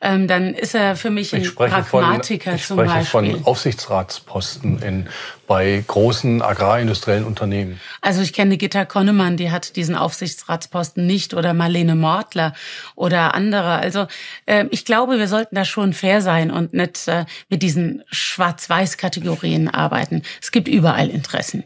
ähm, 0.00 0.28
dann 0.28 0.54
ist 0.54 0.76
er 0.76 0.94
für 0.94 1.10
mich 1.10 1.34
ein 1.34 1.42
Pragmatiker 1.52 2.50
von, 2.50 2.56
ich 2.56 2.64
zum 2.64 2.78
spreche 2.78 2.94
Beispiel. 2.94 3.32
von 3.32 3.44
Aufsichtsratsposten 3.44 4.80
in, 4.80 5.08
bei 5.48 5.82
großen 5.84 6.40
agrarindustriellen 6.40 7.24
Unternehmen. 7.24 7.80
Also 8.00 8.22
ich 8.22 8.32
kenne 8.32 8.58
Gitta 8.58 8.84
Konnemann, 8.84 9.36
die 9.36 9.50
hat 9.50 9.74
diesen 9.74 9.96
Aufsichtsratsposten 9.96 11.04
nicht 11.04 11.34
oder 11.34 11.52
Marlene 11.52 11.96
Mortler 11.96 12.52
oder 12.94 13.34
andere. 13.34 13.72
Also 13.80 14.06
äh, 14.46 14.66
ich 14.70 14.84
glaube, 14.84 15.18
wir 15.18 15.26
sollten 15.26 15.56
da 15.56 15.64
schon 15.64 15.94
fair 15.94 16.22
sein 16.22 16.52
und 16.52 16.74
nicht 16.74 17.08
äh, 17.08 17.24
mit 17.48 17.64
diesen 17.64 18.04
Schwarz-Weiß-Kategorien 18.12 19.68
arbeiten. 19.68 20.22
Es 20.40 20.52
gibt 20.52 20.68
überall 20.68 21.10
Interessen. 21.10 21.64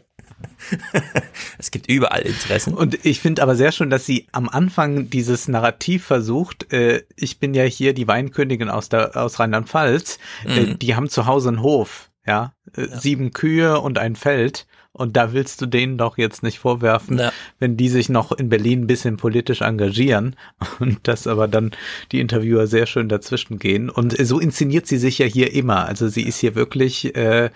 es 1.57 1.71
gibt 1.71 1.89
überall 1.89 2.21
Interessen. 2.21 2.73
Und 2.73 3.05
ich 3.05 3.19
finde 3.19 3.41
aber 3.41 3.55
sehr 3.55 3.71
schön, 3.71 3.89
dass 3.89 4.05
sie 4.05 4.27
am 4.31 4.49
Anfang 4.49 5.09
dieses 5.09 5.47
Narrativ 5.47 6.05
versucht, 6.05 6.71
äh, 6.73 7.03
ich 7.15 7.39
bin 7.39 7.53
ja 7.53 7.63
hier 7.63 7.93
die 7.93 8.07
Weinkönigin 8.07 8.69
aus, 8.69 8.89
der, 8.89 9.15
aus 9.15 9.39
Rheinland-Pfalz, 9.39 10.19
äh, 10.45 10.61
Mhm. 10.61 10.79
die 10.79 10.95
haben 10.95 11.09
zu 11.09 11.25
Hause 11.25 11.49
einen 11.49 11.61
Hof, 11.61 12.09
ja, 12.25 12.53
äh, 12.75 12.87
sieben 12.87 13.31
Kühe 13.31 13.79
und 13.79 13.97
ein 13.97 14.15
Feld. 14.15 14.67
Und 14.97 15.15
da 15.15 15.33
willst 15.33 15.61
du 15.61 15.65
denen 15.65 15.97
doch 15.97 16.17
jetzt 16.17 16.43
nicht 16.43 16.59
vorwerfen, 16.59 17.19
Ja. 17.19 17.31
wenn 17.59 17.77
die 17.77 17.89
sich 17.89 18.09
noch 18.09 18.31
in 18.31 18.49
Berlin 18.49 18.83
ein 18.83 18.87
bisschen 18.87 19.17
politisch 19.17 19.61
engagieren 19.61 20.35
und 20.79 20.99
das 21.03 21.27
aber 21.27 21.47
dann 21.47 21.71
die 22.11 22.19
Interviewer 22.19 22.67
sehr 22.67 22.85
schön 22.85 23.09
dazwischen 23.09 23.59
gehen. 23.59 23.89
Und 23.89 24.15
so 24.25 24.39
inszeniert 24.39 24.87
sie 24.87 24.97
sich 24.97 25.17
ja 25.19 25.25
hier 25.25 25.53
immer. 25.53 25.85
Also 25.85 26.07
sie 26.07 26.23
ist 26.23 26.39
hier 26.39 26.55
wirklich 26.55 27.15
äh, 27.15 27.49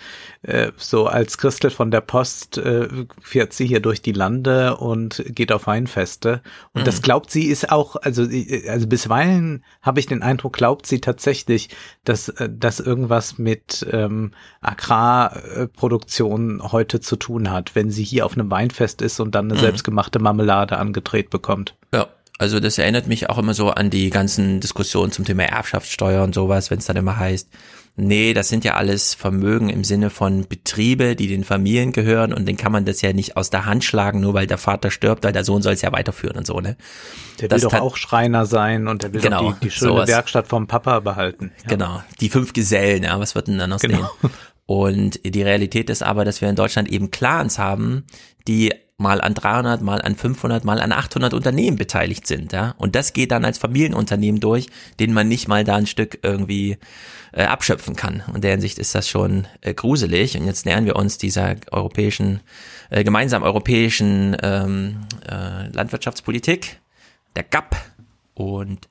äh, 0.44 0.72
so 0.78 1.08
als 1.08 1.38
Christel 1.38 1.70
von 1.72 1.92
der 1.92 2.02
Post 2.02 2.58
äh, 2.58 2.88
fährt 3.22 3.54
sie 3.54 3.66
hier 3.68 3.80
durch 3.80 4.02
die 4.02 4.12
Lande 4.14 4.78
und 4.78 5.24
geht 5.28 5.52
auf 5.52 5.68
Weinfeste. 5.68 6.42
Und 6.74 6.82
Mhm. 6.82 6.86
das 6.86 7.02
glaubt 7.02 7.32
sie 7.32 7.46
ist 7.46 7.72
auch, 7.72 7.96
also, 7.96 8.28
also 8.68 8.88
bisweilen 8.88 9.64
habe 9.82 10.00
ich 10.00 10.06
den 10.06 10.22
Eindruck, 10.22 10.54
glaubt 10.54 10.86
sie 10.86 11.02
tatsächlich, 11.02 11.70
dass 12.04 12.30
äh, 12.30 12.50
das 12.52 12.80
irgendwas 12.80 13.38
mit 13.38 13.86
ähm, 13.92 14.32
Agrarproduktion 14.62 16.62
heute 16.72 17.00
zu 17.00 17.16
tun 17.16 17.31
hat, 17.40 17.76
wenn 17.76 17.90
sie 17.92 18.04
hier 18.04 18.26
auf 18.26 18.34
einem 18.34 18.50
Weinfest 18.52 19.02
ist 19.02 19.20
und 19.20 19.34
dann 19.36 19.46
eine 19.46 19.56
Mhm. 19.56 19.60
selbstgemachte 19.64 20.20
Marmelade 20.20 20.78
angedreht 20.78 21.30
bekommt. 21.30 21.76
Ja, 21.94 22.08
also 22.38 22.60
das 22.60 22.78
erinnert 22.78 23.08
mich 23.08 23.30
auch 23.30 23.38
immer 23.38 23.54
so 23.54 23.70
an 23.70 23.90
die 23.90 24.10
ganzen 24.10 24.60
Diskussionen 24.60 25.12
zum 25.12 25.26
Thema 25.26 25.44
Erbschaftssteuer 25.44 26.24
und 26.24 26.34
sowas, 26.36 26.72
wenn 26.72 26.80
es 26.80 26.86
dann 26.86 26.98
immer 26.98 27.18
heißt, 27.18 27.50
nee, 27.98 28.34
das 28.34 28.48
sind 28.50 28.64
ja 28.64 28.76
alles 28.76 29.14
Vermögen 29.14 29.70
im 29.70 29.84
Sinne 29.84 30.10
von 30.10 30.48
Betriebe, 30.48 31.16
die 31.18 31.28
den 31.28 31.44
Familien 31.44 31.92
gehören 31.92 32.34
und 32.34 32.48
den 32.48 32.56
kann 32.58 32.72
man 32.72 32.86
das 32.86 33.02
ja 33.02 33.12
nicht 33.14 33.36
aus 33.38 33.50
der 33.50 33.66
Hand 33.66 33.84
schlagen, 33.84 34.22
nur 34.22 34.34
weil 34.34 34.48
der 34.48 34.58
Vater 34.58 34.90
stirbt, 34.92 35.24
weil 35.26 35.34
der 35.34 35.44
Sohn 35.44 35.62
soll 35.62 35.74
es 35.74 35.82
ja 35.82 35.92
weiterführen 35.92 36.38
und 36.38 36.48
so, 36.48 36.60
ne? 36.62 36.78
Der 37.36 37.44
will 37.44 37.50
Das 37.50 37.62
doch 37.64 37.72
tat- 37.72 37.82
auch 37.82 37.98
Schreiner 37.98 38.46
sein 38.46 38.88
und 38.88 39.04
der 39.04 39.14
will 39.14 39.22
Genau, 39.22 39.52
doch 39.52 39.60
die, 39.60 39.66
die 39.68 39.72
schöne 39.72 39.92
sowas. 39.92 40.08
Werkstatt 40.10 40.48
vom 40.48 40.68
Papa 40.68 41.02
behalten. 41.02 41.52
Ja. 41.64 41.70
Genau, 41.70 42.02
die 42.22 42.30
fünf 42.30 42.54
Gesellen, 42.54 43.04
ja, 43.04 43.20
was 43.20 43.36
wird 43.36 43.48
denn 43.50 43.58
dann 43.58 43.74
aus 43.74 43.82
Genau. 43.82 44.10
denen? 44.22 44.34
Und 44.72 45.20
die 45.26 45.42
Realität 45.42 45.90
ist 45.90 46.02
aber, 46.02 46.24
dass 46.24 46.40
wir 46.40 46.48
in 46.48 46.56
Deutschland 46.56 46.90
eben 46.90 47.12
Clans 47.12 47.60
haben, 47.60 48.06
die 48.48 48.74
mal 48.96 49.20
an 49.20 49.34
300, 49.34 49.82
mal 49.82 50.02
an 50.02 50.16
500, 50.16 50.64
mal 50.64 50.80
an 50.80 50.94
800 50.94 51.34
Unternehmen 51.34 51.76
beteiligt 51.76 52.26
sind, 52.26 52.54
ja. 52.54 52.74
Und 52.78 52.96
das 52.96 53.12
geht 53.12 53.32
dann 53.32 53.44
als 53.44 53.58
Familienunternehmen 53.58 54.40
durch, 54.40 54.68
denen 54.98 55.14
man 55.14 55.28
nicht 55.28 55.50
mal 55.50 55.66
da 55.66 55.76
ein 55.76 55.88
Stück 55.88 56.20
irgendwie 56.24 56.78
äh, 57.34 57.44
abschöpfen 57.44 57.98
kann. 57.98 58.24
Und 58.28 58.36
in 58.36 58.42
der 58.44 58.52
Hinsicht 58.52 58.80
ist 58.80 58.96
das 58.96 59.10
schon 59.10 59.46
äh, 59.60 59.74
gruselig. 59.74 60.38
Und 60.38 60.46
jetzt 60.46 60.66
nähern 60.66 60.86
wir 60.86 60.96
uns 60.96 61.18
dieser 61.18 61.58
europäischen, 61.70 62.40
äh, 62.92 63.04
gemeinsam 63.04 63.44
europäischen 63.44 64.38
ähm, 64.42 65.02
äh, 65.28 65.68
Landwirtschaftspolitik, 65.68 66.80
der 67.36 67.44
GAP. 67.44 67.76
Und 68.36 68.88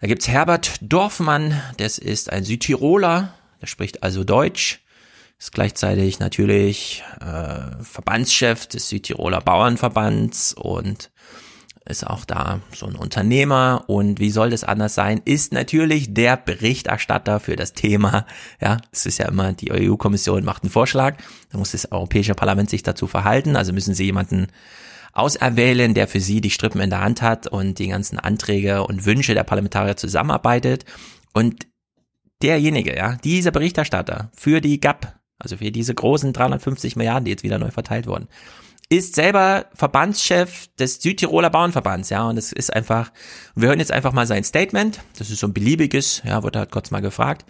da 0.00 0.08
gibt's 0.08 0.26
Herbert 0.26 0.78
Dorfmann, 0.80 1.62
das 1.76 1.98
ist 1.98 2.32
ein 2.32 2.42
Südtiroler, 2.42 3.34
der 3.60 3.66
spricht 3.66 4.02
also 4.02 4.24
Deutsch, 4.24 4.80
ist 5.38 5.52
gleichzeitig 5.52 6.18
natürlich 6.18 7.02
äh, 7.20 7.82
Verbandschef 7.82 8.66
des 8.66 8.88
Südtiroler 8.88 9.40
Bauernverbands 9.40 10.52
und 10.52 11.10
ist 11.86 12.06
auch 12.06 12.24
da 12.24 12.60
so 12.74 12.86
ein 12.86 12.94
Unternehmer 12.94 13.84
und 13.86 14.20
wie 14.20 14.30
soll 14.30 14.50
das 14.50 14.64
anders 14.64 14.94
sein, 14.94 15.20
ist 15.24 15.52
natürlich 15.52 16.12
der 16.14 16.36
Berichterstatter 16.36 17.40
für 17.40 17.56
das 17.56 17.72
Thema. 17.72 18.26
Ja, 18.60 18.78
es 18.92 19.06
ist 19.06 19.18
ja 19.18 19.28
immer, 19.28 19.52
die 19.52 19.72
EU-Kommission 19.72 20.44
macht 20.44 20.62
einen 20.62 20.70
Vorschlag, 20.70 21.16
da 21.50 21.58
muss 21.58 21.72
das 21.72 21.90
Europäische 21.90 22.34
Parlament 22.34 22.70
sich 22.70 22.82
dazu 22.82 23.06
verhalten, 23.06 23.56
also 23.56 23.72
müssen 23.72 23.94
sie 23.94 24.04
jemanden 24.04 24.48
auserwählen, 25.12 25.94
der 25.94 26.06
für 26.06 26.20
sie 26.20 26.40
die 26.40 26.50
Strippen 26.50 26.80
in 26.80 26.90
der 26.90 27.00
Hand 27.00 27.22
hat 27.22 27.46
und 27.46 27.78
die 27.78 27.88
ganzen 27.88 28.18
Anträge 28.18 28.84
und 28.84 29.06
Wünsche 29.06 29.34
der 29.34 29.44
Parlamentarier 29.44 29.96
zusammenarbeitet. 29.96 30.84
Und 31.32 31.66
derjenige, 32.42 32.96
ja, 32.96 33.16
dieser 33.16 33.50
Berichterstatter 33.50 34.30
für 34.36 34.60
die 34.60 34.80
GAP, 34.80 35.18
also 35.38 35.56
für 35.56 35.70
diese 35.70 35.94
großen 35.94 36.32
350 36.32 36.96
Milliarden, 36.96 37.24
die 37.24 37.30
jetzt 37.30 37.44
wieder 37.44 37.58
neu 37.58 37.70
verteilt 37.70 38.06
wurden, 38.06 38.28
ist 38.88 39.14
selber 39.14 39.66
Verbandschef 39.72 40.66
des 40.78 41.00
Südtiroler 41.00 41.50
Bauernverbands, 41.50 42.10
ja, 42.10 42.28
und 42.28 42.36
es 42.36 42.52
ist 42.52 42.74
einfach, 42.74 43.12
wir 43.54 43.68
hören 43.68 43.78
jetzt 43.78 43.92
einfach 43.92 44.12
mal 44.12 44.26
sein 44.26 44.42
Statement, 44.42 45.00
das 45.16 45.30
ist 45.30 45.38
so 45.38 45.46
ein 45.46 45.54
beliebiges, 45.54 46.22
ja, 46.24 46.42
wurde 46.42 46.58
halt 46.58 46.72
kurz 46.72 46.90
mal 46.90 47.00
gefragt, 47.00 47.44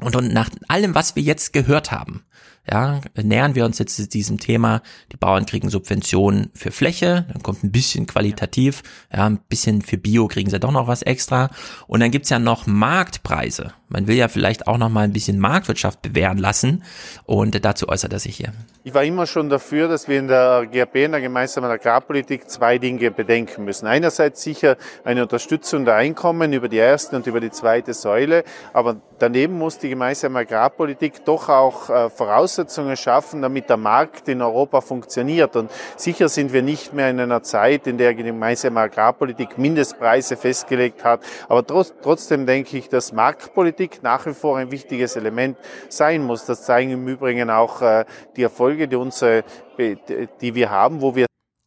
und, 0.00 0.16
und 0.16 0.32
nach 0.32 0.50
allem, 0.68 0.94
was 0.94 1.16
wir 1.16 1.22
jetzt 1.22 1.52
gehört 1.52 1.92
haben, 1.92 2.24
ja, 2.70 3.00
nähern 3.22 3.54
wir 3.54 3.64
uns 3.64 3.78
jetzt 3.78 4.14
diesem 4.14 4.38
Thema. 4.38 4.82
Die 5.12 5.16
Bauern 5.16 5.46
kriegen 5.46 5.68
Subventionen 5.68 6.50
für 6.54 6.70
Fläche, 6.70 7.26
dann 7.32 7.42
kommt 7.42 7.62
ein 7.62 7.72
bisschen 7.72 8.06
qualitativ, 8.06 8.82
ja, 9.12 9.26
ein 9.26 9.38
bisschen 9.48 9.82
für 9.82 9.98
Bio 9.98 10.28
kriegen 10.28 10.50
sie 10.50 10.60
doch 10.60 10.72
noch 10.72 10.86
was 10.86 11.02
extra. 11.02 11.50
Und 11.86 12.00
dann 12.00 12.10
gibt's 12.10 12.30
ja 12.30 12.38
noch 12.38 12.66
Marktpreise. 12.66 13.72
Man 13.88 14.06
will 14.06 14.16
ja 14.16 14.28
vielleicht 14.28 14.66
auch 14.66 14.78
noch 14.78 14.88
mal 14.88 15.04
ein 15.04 15.12
bisschen 15.12 15.38
Marktwirtschaft 15.38 16.02
bewähren 16.02 16.38
lassen. 16.38 16.82
Und 17.24 17.64
dazu 17.64 17.88
äußert 17.88 18.12
er 18.12 18.18
sich 18.18 18.36
hier. 18.36 18.52
Ich 18.86 18.92
war 18.92 19.02
immer 19.02 19.26
schon 19.26 19.48
dafür, 19.48 19.88
dass 19.88 20.08
wir 20.08 20.18
in 20.18 20.28
der 20.28 20.66
GAP, 20.70 20.96
in 20.96 21.12
der 21.12 21.22
gemeinsamen 21.22 21.70
Agrarpolitik, 21.70 22.50
zwei 22.50 22.76
Dinge 22.76 23.10
bedenken 23.10 23.64
müssen. 23.64 23.86
Einerseits 23.86 24.42
sicher 24.42 24.76
eine 25.04 25.22
Unterstützung 25.22 25.86
der 25.86 25.94
Einkommen 25.94 26.52
über 26.52 26.68
die 26.68 26.76
erste 26.76 27.16
und 27.16 27.26
über 27.26 27.40
die 27.40 27.50
zweite 27.50 27.94
Säule, 27.94 28.44
aber 28.74 28.96
daneben 29.18 29.56
muss 29.56 29.78
die 29.78 29.88
gemeinsame 29.88 30.40
Agrarpolitik 30.40 31.24
doch 31.24 31.48
auch 31.48 31.88
äh, 31.88 32.10
Voraussetzungen 32.10 32.94
schaffen, 32.96 33.40
damit 33.40 33.70
der 33.70 33.78
Markt 33.78 34.28
in 34.28 34.42
Europa 34.42 34.82
funktioniert. 34.82 35.56
Und 35.56 35.70
sicher 35.96 36.28
sind 36.28 36.52
wir 36.52 36.62
nicht 36.62 36.92
mehr 36.92 37.08
in 37.08 37.20
einer 37.20 37.42
Zeit, 37.42 37.86
in 37.86 37.96
der 37.96 38.12
die 38.12 38.22
gemeinsame 38.22 38.80
Agrarpolitik 38.80 39.56
Mindestpreise 39.56 40.36
festgelegt 40.36 41.04
hat. 41.04 41.20
Aber 41.48 41.66
trotz, 41.66 41.94
trotzdem 42.02 42.44
denke 42.44 42.76
ich, 42.76 42.90
dass 42.90 43.12
Marktpolitik 43.12 44.02
nach 44.02 44.26
wie 44.26 44.34
vor 44.34 44.58
ein 44.58 44.70
wichtiges 44.70 45.16
Element 45.16 45.56
sein 45.88 46.22
muss. 46.22 46.44
Das 46.44 46.64
zeigen 46.64 46.90
im 46.90 47.08
Übrigen 47.08 47.48
auch 47.48 47.80
äh, 47.80 48.04
die 48.36 48.42
Erfolge, 48.42 48.73
die, 48.76 48.96
unsere, 48.96 49.44
die 49.78 50.54
wir 50.54 50.70
haben, 50.70 51.00
wo 51.00 51.14
wir 51.14 51.26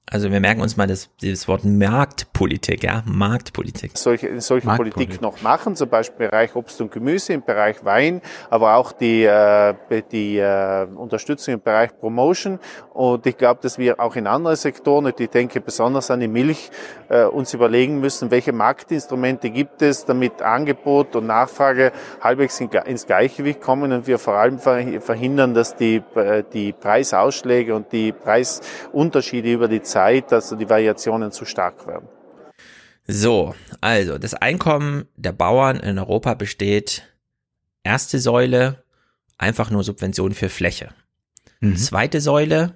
Also 0.10 0.32
wir 0.32 0.40
merken 0.40 0.62
uns 0.62 0.78
mal 0.78 0.88
das, 0.88 1.10
das 1.22 1.50
Wort 1.50 1.66
Marktpolitik, 1.66 2.82
ja, 2.82 3.04
Marktpolitik. 3.06 3.98
solche, 3.98 4.40
solche 4.40 4.70
Politik 4.70 5.22
noch 5.22 5.42
machen, 5.42 5.76
zum 5.76 5.90
Beispiel 5.90 6.26
im 6.26 6.32
Bereich 6.32 6.56
Obst 6.56 6.80
und 6.80 6.94
Gemüse, 6.94 7.34
im 7.34 7.44
Bereich 7.44 7.84
Wein, 7.84 8.22
aber 8.50 8.76
auch 8.78 8.94
die, 8.94 9.26
äh, 9.26 9.74
die 10.10 10.38
äh, 10.38 10.86
Unterstützung 10.96 11.56
im 11.56 11.62
Bereich 11.62 11.90
Promotion. 12.00 12.60
Und 12.94 13.26
ich 13.26 13.36
glaube, 13.38 13.60
dass 13.62 13.78
wir 13.78 14.00
auch 14.00 14.16
in 14.16 14.28
anderen 14.28 14.56
Sektoren, 14.56 15.08
und 15.08 15.20
ich 15.20 15.30
denke 15.30 15.60
besonders 15.60 16.10
an 16.10 16.22
die 16.22 16.30
Milch, 16.30 16.72
äh, 17.10 17.26
uns 17.26 17.54
überlegen 17.54 18.00
müssen, 18.00 18.32
welche 18.32 18.54
Marktinstrumente 18.54 19.50
gibt 19.50 19.82
es, 19.82 20.06
damit 20.06 20.42
Angebot 20.42 21.18
und 21.18 21.28
Nachfrage 21.28 21.92
halbwegs 22.22 22.62
in, 22.62 22.70
ins 22.70 23.06
Gleichgewicht 23.06 23.60
kommen 23.60 23.92
und 23.92 24.08
wir 24.08 24.20
vor 24.20 24.36
allem 24.36 24.60
verhindern, 24.60 25.54
dass 25.54 25.76
die, 25.76 26.02
äh, 26.16 26.46
die 26.54 26.72
Preisausschläge 26.72 27.76
und 27.76 27.92
die 27.92 28.14
Preisunterschiede 28.14 29.52
über 29.52 29.68
die 29.68 29.82
Zeit, 29.82 29.97
also 30.04 30.56
die 30.56 30.70
Variationen 30.70 31.32
zu 31.32 31.46
stark 31.46 31.88
werden. 31.88 32.08
So, 33.08 33.56
also 33.80 34.18
das 34.18 34.34
Einkommen 34.34 35.06
der 35.16 35.32
Bauern 35.32 35.78
in 35.78 35.98
Europa 35.98 36.34
besteht 36.34 37.04
erste 37.84 38.20
Säule 38.20 38.84
einfach 39.38 39.70
nur 39.70 39.84
Subventionen 39.84 40.34
für 40.34 40.50
Fläche. 40.50 40.90
Mhm. 41.62 41.78
Zweite 41.78 42.20
Säule, 42.20 42.74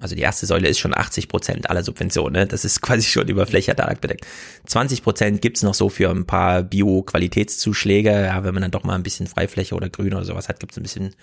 also 0.00 0.14
die 0.14 0.22
erste 0.22 0.46
Säule 0.46 0.68
ist 0.68 0.78
schon 0.78 0.96
80 0.96 1.26
Prozent 1.26 1.70
aller 1.70 1.82
Subventionen, 1.82 2.34
ne? 2.34 2.46
das 2.46 2.64
ist 2.64 2.80
quasi 2.82 3.02
schon 3.02 3.26
über 3.26 3.46
Flächendark 3.46 4.00
bedeckt. 4.00 4.26
20 4.66 5.02
Prozent 5.02 5.42
gibt's 5.42 5.62
noch 5.62 5.74
so 5.74 5.88
für 5.88 6.08
ein 6.10 6.24
paar 6.24 6.62
Bio-Qualitätszuschläge, 6.62 8.10
ja, 8.10 8.44
wenn 8.44 8.54
man 8.54 8.62
dann 8.62 8.70
doch 8.70 8.84
mal 8.84 8.94
ein 8.94 9.02
bisschen 9.02 9.26
Freifläche 9.26 9.74
oder 9.74 9.88
Grün 9.88 10.14
oder 10.14 10.24
sowas 10.24 10.48
hat, 10.48 10.60
gibt's 10.60 10.76
ein 10.76 10.84
bisschen 10.84 11.16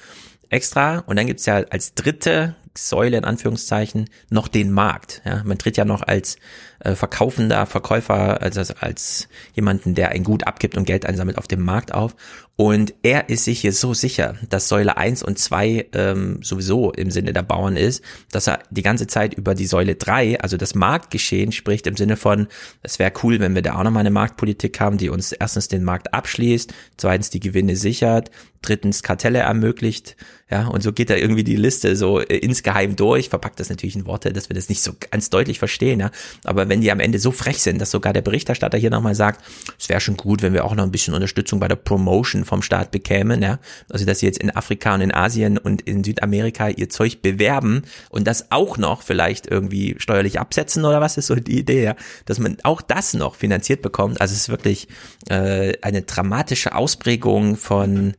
extra. 0.50 1.00
Und 1.00 1.16
dann 1.16 1.28
gibt's 1.28 1.46
ja 1.46 1.64
als 1.70 1.94
dritte 1.94 2.56
Säule 2.78 3.18
in 3.18 3.26
Anführungszeichen 3.26 4.10
noch 4.30 4.48
den 4.48 4.72
Markt. 4.72 5.22
Ja, 5.26 5.44
man 5.44 5.58
tritt 5.58 5.78
ja 5.78 5.86
noch 5.86 6.02
als 6.02 6.38
äh, 6.80 6.96
verkaufender 6.96 7.66
Verkäufer, 7.66 8.42
also 8.42 8.60
als, 8.60 8.72
als 8.72 9.30
jemanden, 9.54 9.96
der 9.96 10.10
ein 10.10 10.24
Gut 10.24 10.46
abgibt 10.46 10.78
und 10.78 10.86
Geld 10.86 11.06
einsammelt 11.06 11.38
auf 11.38 11.48
dem 11.48 11.62
Markt 11.62 11.94
auf. 11.94 12.16
Und 12.58 12.94
er 13.04 13.28
ist 13.28 13.44
sich 13.44 13.60
hier 13.60 13.74
so 13.74 13.94
sicher, 13.94 14.36
dass 14.50 14.70
Säule 14.70 14.96
1 14.96 15.24
und 15.24 15.38
2 15.38 15.88
ähm, 15.92 16.40
sowieso 16.42 16.92
im 16.92 17.12
Sinne 17.12 17.34
der 17.34 17.44
Bauern 17.44 17.76
ist, 17.76 18.02
dass 18.32 18.48
er 18.48 18.60
die 18.70 18.82
ganze 18.82 19.08
Zeit 19.08 19.34
über 19.34 19.56
die 19.56 19.66
Säule 19.66 19.96
3, 19.96 20.40
also 20.40 20.56
das 20.56 20.74
Marktgeschehen, 20.74 21.52
spricht 21.52 21.86
im 21.86 21.98
Sinne 21.98 22.16
von, 22.16 22.48
es 22.82 22.98
wäre 22.98 23.12
cool, 23.24 23.42
wenn 23.42 23.56
wir 23.56 23.62
da 23.62 23.76
auch 23.76 23.84
nochmal 23.84 24.02
eine 24.02 24.12
Marktpolitik 24.12 24.80
haben, 24.80 24.98
die 24.98 25.10
uns 25.10 25.34
erstens 25.34 25.68
den 25.68 25.84
Markt 25.84 26.14
abschließt, 26.14 26.74
zweitens 26.96 27.30
die 27.30 27.42
Gewinne 27.42 27.76
sichert, 27.76 28.32
drittens 28.62 29.04
Kartelle 29.04 29.40
ermöglicht, 29.40 30.16
ja, 30.50 30.68
und 30.68 30.84
so 30.84 30.94
geht 30.94 31.10
er 31.10 31.18
irgendwie 31.18 31.44
die 31.44 31.56
Liste 31.56 31.96
so 31.96 32.20
äh, 32.20 32.38
insgeheim 32.38 32.96
durch, 32.96 33.30
verpackt 33.30 33.60
das 33.60 33.70
natürlich 33.70 33.96
in 33.96 34.06
Worte, 34.06 34.32
dass 34.32 34.48
wir 34.48 34.56
das 34.56 34.70
nicht 34.70 34.84
so 34.84 34.92
ganz 35.10 35.32
deutlich 35.32 35.58
verstehen, 35.58 36.00
ja, 36.00 36.12
aber 36.44 36.70
wenn 36.70 36.82
die 36.82 36.92
am 36.92 37.00
Ende 37.00 37.18
so 37.18 37.32
frech 37.32 37.64
sind, 37.64 37.82
dass 37.82 37.90
sogar 37.90 38.14
der 38.14 38.22
Berichterstatter 38.22 38.78
hier 38.78 38.92
nochmal 38.92 39.16
sagt, 39.16 39.44
es 39.80 39.90
wäre 39.90 40.00
schon 40.00 40.18
gut, 40.18 40.44
wenn 40.44 40.54
wir 40.54 40.64
auch 40.64 40.76
noch 40.76 40.84
ein 40.84 40.92
bisschen 40.92 41.16
Unterstützung 41.16 41.60
bei 41.60 41.68
der 41.68 41.78
Promotion 41.78 42.46
vom 42.46 42.62
Staat 42.62 42.92
bekämen, 42.92 43.42
ja, 43.42 43.58
also 43.90 44.06
dass 44.06 44.20
sie 44.20 44.28
jetzt 44.28 44.38
in 44.38 44.56
Afrika 44.56 44.94
und 44.94 45.02
in 45.02 45.12
Asien 45.12 45.58
und 45.58 45.82
in 45.82 46.04
Südamerika 46.04 46.70
ihr 46.70 46.90
Zeug 46.90 47.24
bewerben 47.24 47.82
und 48.10 48.28
das 48.28 48.52
auch 48.52 48.78
noch 48.78 49.02
vielleicht 49.02 49.48
irgendwie 49.48 49.96
steuerlich 49.98 50.40
absetzen 50.40 50.86
oder 50.86 51.02
was 51.02 51.18
ist 51.18 51.26
so 51.26 51.36
die 51.36 51.58
Idee, 51.58 51.84
ja, 51.84 51.96
dass 52.26 52.38
man 52.38 52.58
auch 52.62 52.84
das 52.84 53.16
noch 53.16 53.34
finanziert 53.34 53.82
bekommt, 53.82 54.22
also 54.22 54.34
es 54.34 54.42
ist 54.42 54.50
wirklich 54.50 54.90
äh, 55.28 55.74
eine 55.82 56.04
dramatische 56.04 56.76
Ausprägung 56.76 57.56
von 57.56 58.14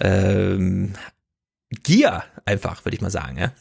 ähm, 0.00 0.92
Gier 1.82 2.24
einfach, 2.44 2.84
würde 2.84 2.96
ich 2.96 3.02
mal 3.02 3.10
sagen, 3.10 3.38
ja. 3.38 3.52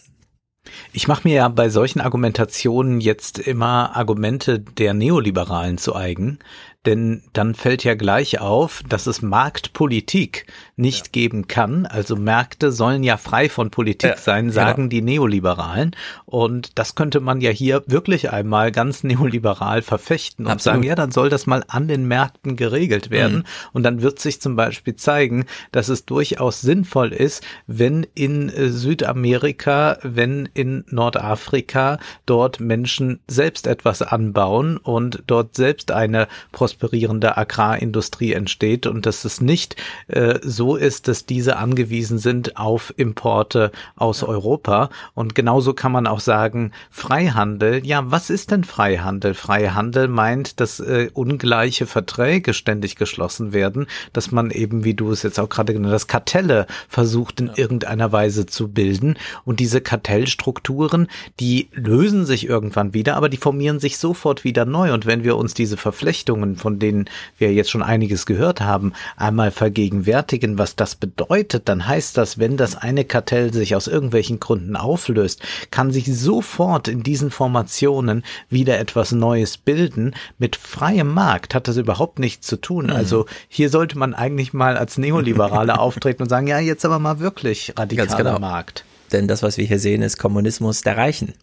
Ich 0.93 1.07
mache 1.07 1.27
mir 1.27 1.35
ja 1.35 1.47
bei 1.47 1.69
solchen 1.69 2.01
Argumentationen 2.01 3.01
jetzt 3.01 3.39
immer 3.39 3.95
Argumente 3.95 4.59
der 4.59 4.93
Neoliberalen 4.93 5.79
zu 5.79 5.95
eigen, 5.95 6.38
denn 6.85 7.21
dann 7.33 7.53
fällt 7.53 7.83
ja 7.83 7.93
gleich 7.93 8.39
auf, 8.39 8.81
dass 8.89 9.05
es 9.05 9.21
Marktpolitik 9.21 10.47
nicht 10.75 11.07
ja. 11.07 11.11
geben 11.11 11.47
kann. 11.47 11.85
Also 11.85 12.15
Märkte 12.15 12.71
sollen 12.71 13.03
ja 13.03 13.17
frei 13.17 13.49
von 13.49 13.69
Politik 13.69 14.09
ja, 14.09 14.17
sein, 14.17 14.45
genau. 14.45 14.55
sagen 14.55 14.89
genau. 14.89 14.89
die 14.89 15.01
Neoliberalen. 15.01 15.95
Und 16.25 16.79
das 16.79 16.95
könnte 16.95 17.19
man 17.19 17.39
ja 17.39 17.51
hier 17.51 17.83
wirklich 17.85 18.31
einmal 18.31 18.71
ganz 18.71 19.03
neoliberal 19.03 19.83
verfechten 19.83 20.45
und 20.45 20.53
Absolut. 20.53 20.77
sagen, 20.77 20.87
ja, 20.87 20.95
dann 20.95 21.11
soll 21.11 21.29
das 21.29 21.45
mal 21.45 21.63
an 21.67 21.87
den 21.87 22.07
Märkten 22.07 22.55
geregelt 22.55 23.11
werden. 23.11 23.37
Mhm. 23.37 23.43
Und 23.73 23.83
dann 23.83 24.01
wird 24.01 24.17
sich 24.19 24.41
zum 24.41 24.55
Beispiel 24.55 24.95
zeigen, 24.95 25.45
dass 25.71 25.87
es 25.87 26.05
durchaus 26.05 26.61
sinnvoll 26.61 27.13
ist, 27.13 27.43
wenn 27.67 28.07
in 28.15 28.49
äh, 28.49 28.69
Südamerika, 28.69 29.99
wenn 30.01 30.49
in 30.55 30.83
Nordafrika 30.89 31.99
dort 32.25 32.59
Menschen 32.59 33.19
selbst 33.27 33.67
etwas 33.67 34.01
anbauen 34.01 34.77
und 34.77 35.21
dort 35.27 35.55
selbst 35.55 35.91
eine 35.91 36.27
prosperierende 36.72 37.38
Agrarindustrie 37.38 38.34
entsteht 38.34 38.88
und 38.88 39.06
dass 39.06 39.26
es 39.26 39.41
nicht 39.41 39.76
äh, 40.07 40.39
so 40.41 40.76
ist, 40.76 41.07
dass 41.07 41.26
diese 41.26 41.57
angewiesen 41.57 42.18
sind 42.18 42.57
auf 42.57 42.93
Importe 42.98 43.72
aus 43.95 44.23
Europa. 44.23 44.89
Und 45.14 45.35
genauso 45.35 45.73
kann 45.73 45.91
man 45.91 46.07
auch 46.07 46.19
sagen, 46.19 46.72
Freihandel, 46.89 47.85
ja, 47.85 48.10
was 48.10 48.30
ist 48.30 48.52
denn 48.52 48.64
Freihandel? 48.64 49.34
Freihandel 49.34 50.07
meint, 50.07 50.60
dass 50.60 50.80
äh, 50.80 51.10
ungleiche 51.14 51.85
Verträge 51.85 52.53
ständig 52.53 52.95
geschlossen 52.95 53.53
werden, 53.53 53.88
dass 54.14 54.31
man 54.31 54.52
eben, 54.52 54.84
wie 54.84 54.93
du 54.93 55.11
es 55.11 55.23
jetzt 55.23 55.39
auch 55.39 55.49
gerade 55.49 55.73
genannt 55.73 55.93
hast, 55.93 56.07
Kartelle 56.07 56.68
versucht 56.88 57.39
in 57.41 57.52
irgendeiner 57.56 58.11
Weise 58.11 58.45
zu 58.45 58.69
bilden. 58.69 59.15
Und 59.45 59.60
diese 59.60 59.81
Kartellstrukturen, 59.81 61.07
die 61.39 61.69
lösen 61.73 62.26
sich 62.26 62.48
irgendwann 62.48 62.93
wieder, 62.93 63.15
aber 63.15 63.30
die 63.30 63.38
formieren 63.38 63.80
sich 63.80 63.98
sofort 63.98 64.43
wieder 64.43 64.65
neu. 64.65 64.93
Und 64.93 65.06
wenn 65.06 65.23
wir 65.23 65.38
uns 65.38 65.53
diese 65.53 65.77
Verflechtungen 65.77 66.60
von 66.61 66.79
denen 66.79 67.09
wir 67.38 67.51
jetzt 67.51 67.69
schon 67.69 67.83
einiges 67.83 68.25
gehört 68.25 68.61
haben, 68.61 68.93
einmal 69.17 69.51
vergegenwärtigen, 69.51 70.57
was 70.57 70.75
das 70.75 70.95
bedeutet, 70.95 71.67
dann 71.67 71.88
heißt 71.88 72.17
das, 72.17 72.39
wenn 72.39 72.55
das 72.55 72.75
eine 72.75 73.03
Kartell 73.03 73.53
sich 73.53 73.75
aus 73.75 73.88
irgendwelchen 73.88 74.39
Gründen 74.39 74.75
auflöst, 74.75 75.41
kann 75.71 75.91
sich 75.91 76.05
sofort 76.05 76.88
in 76.88 77.03
diesen 77.03 77.31
Formationen 77.31 78.23
wieder 78.49 78.79
etwas 78.79 79.11
Neues 79.11 79.57
bilden. 79.57 80.13
Mit 80.38 80.55
freiem 80.55 81.13
Markt 81.13 81.53
hat 81.53 81.67
das 81.67 81.77
überhaupt 81.77 82.19
nichts 82.19 82.47
zu 82.47 82.57
tun. 82.57 82.85
Mhm. 82.85 82.91
Also 82.91 83.25
hier 83.49 83.69
sollte 83.69 83.97
man 83.97 84.13
eigentlich 84.13 84.53
mal 84.53 84.77
als 84.77 84.97
Neoliberale 84.97 85.79
auftreten 85.79 86.23
und 86.23 86.29
sagen, 86.29 86.47
ja, 86.47 86.59
jetzt 86.59 86.85
aber 86.85 86.99
mal 86.99 87.19
wirklich 87.19 87.73
radikaler 87.77 88.17
genau. 88.17 88.39
Markt. 88.39 88.85
Denn 89.11 89.27
das, 89.27 89.43
was 89.43 89.57
wir 89.57 89.65
hier 89.65 89.79
sehen, 89.79 90.01
ist 90.01 90.17
Kommunismus 90.17 90.81
der 90.81 90.97
Reichen. 90.97 91.33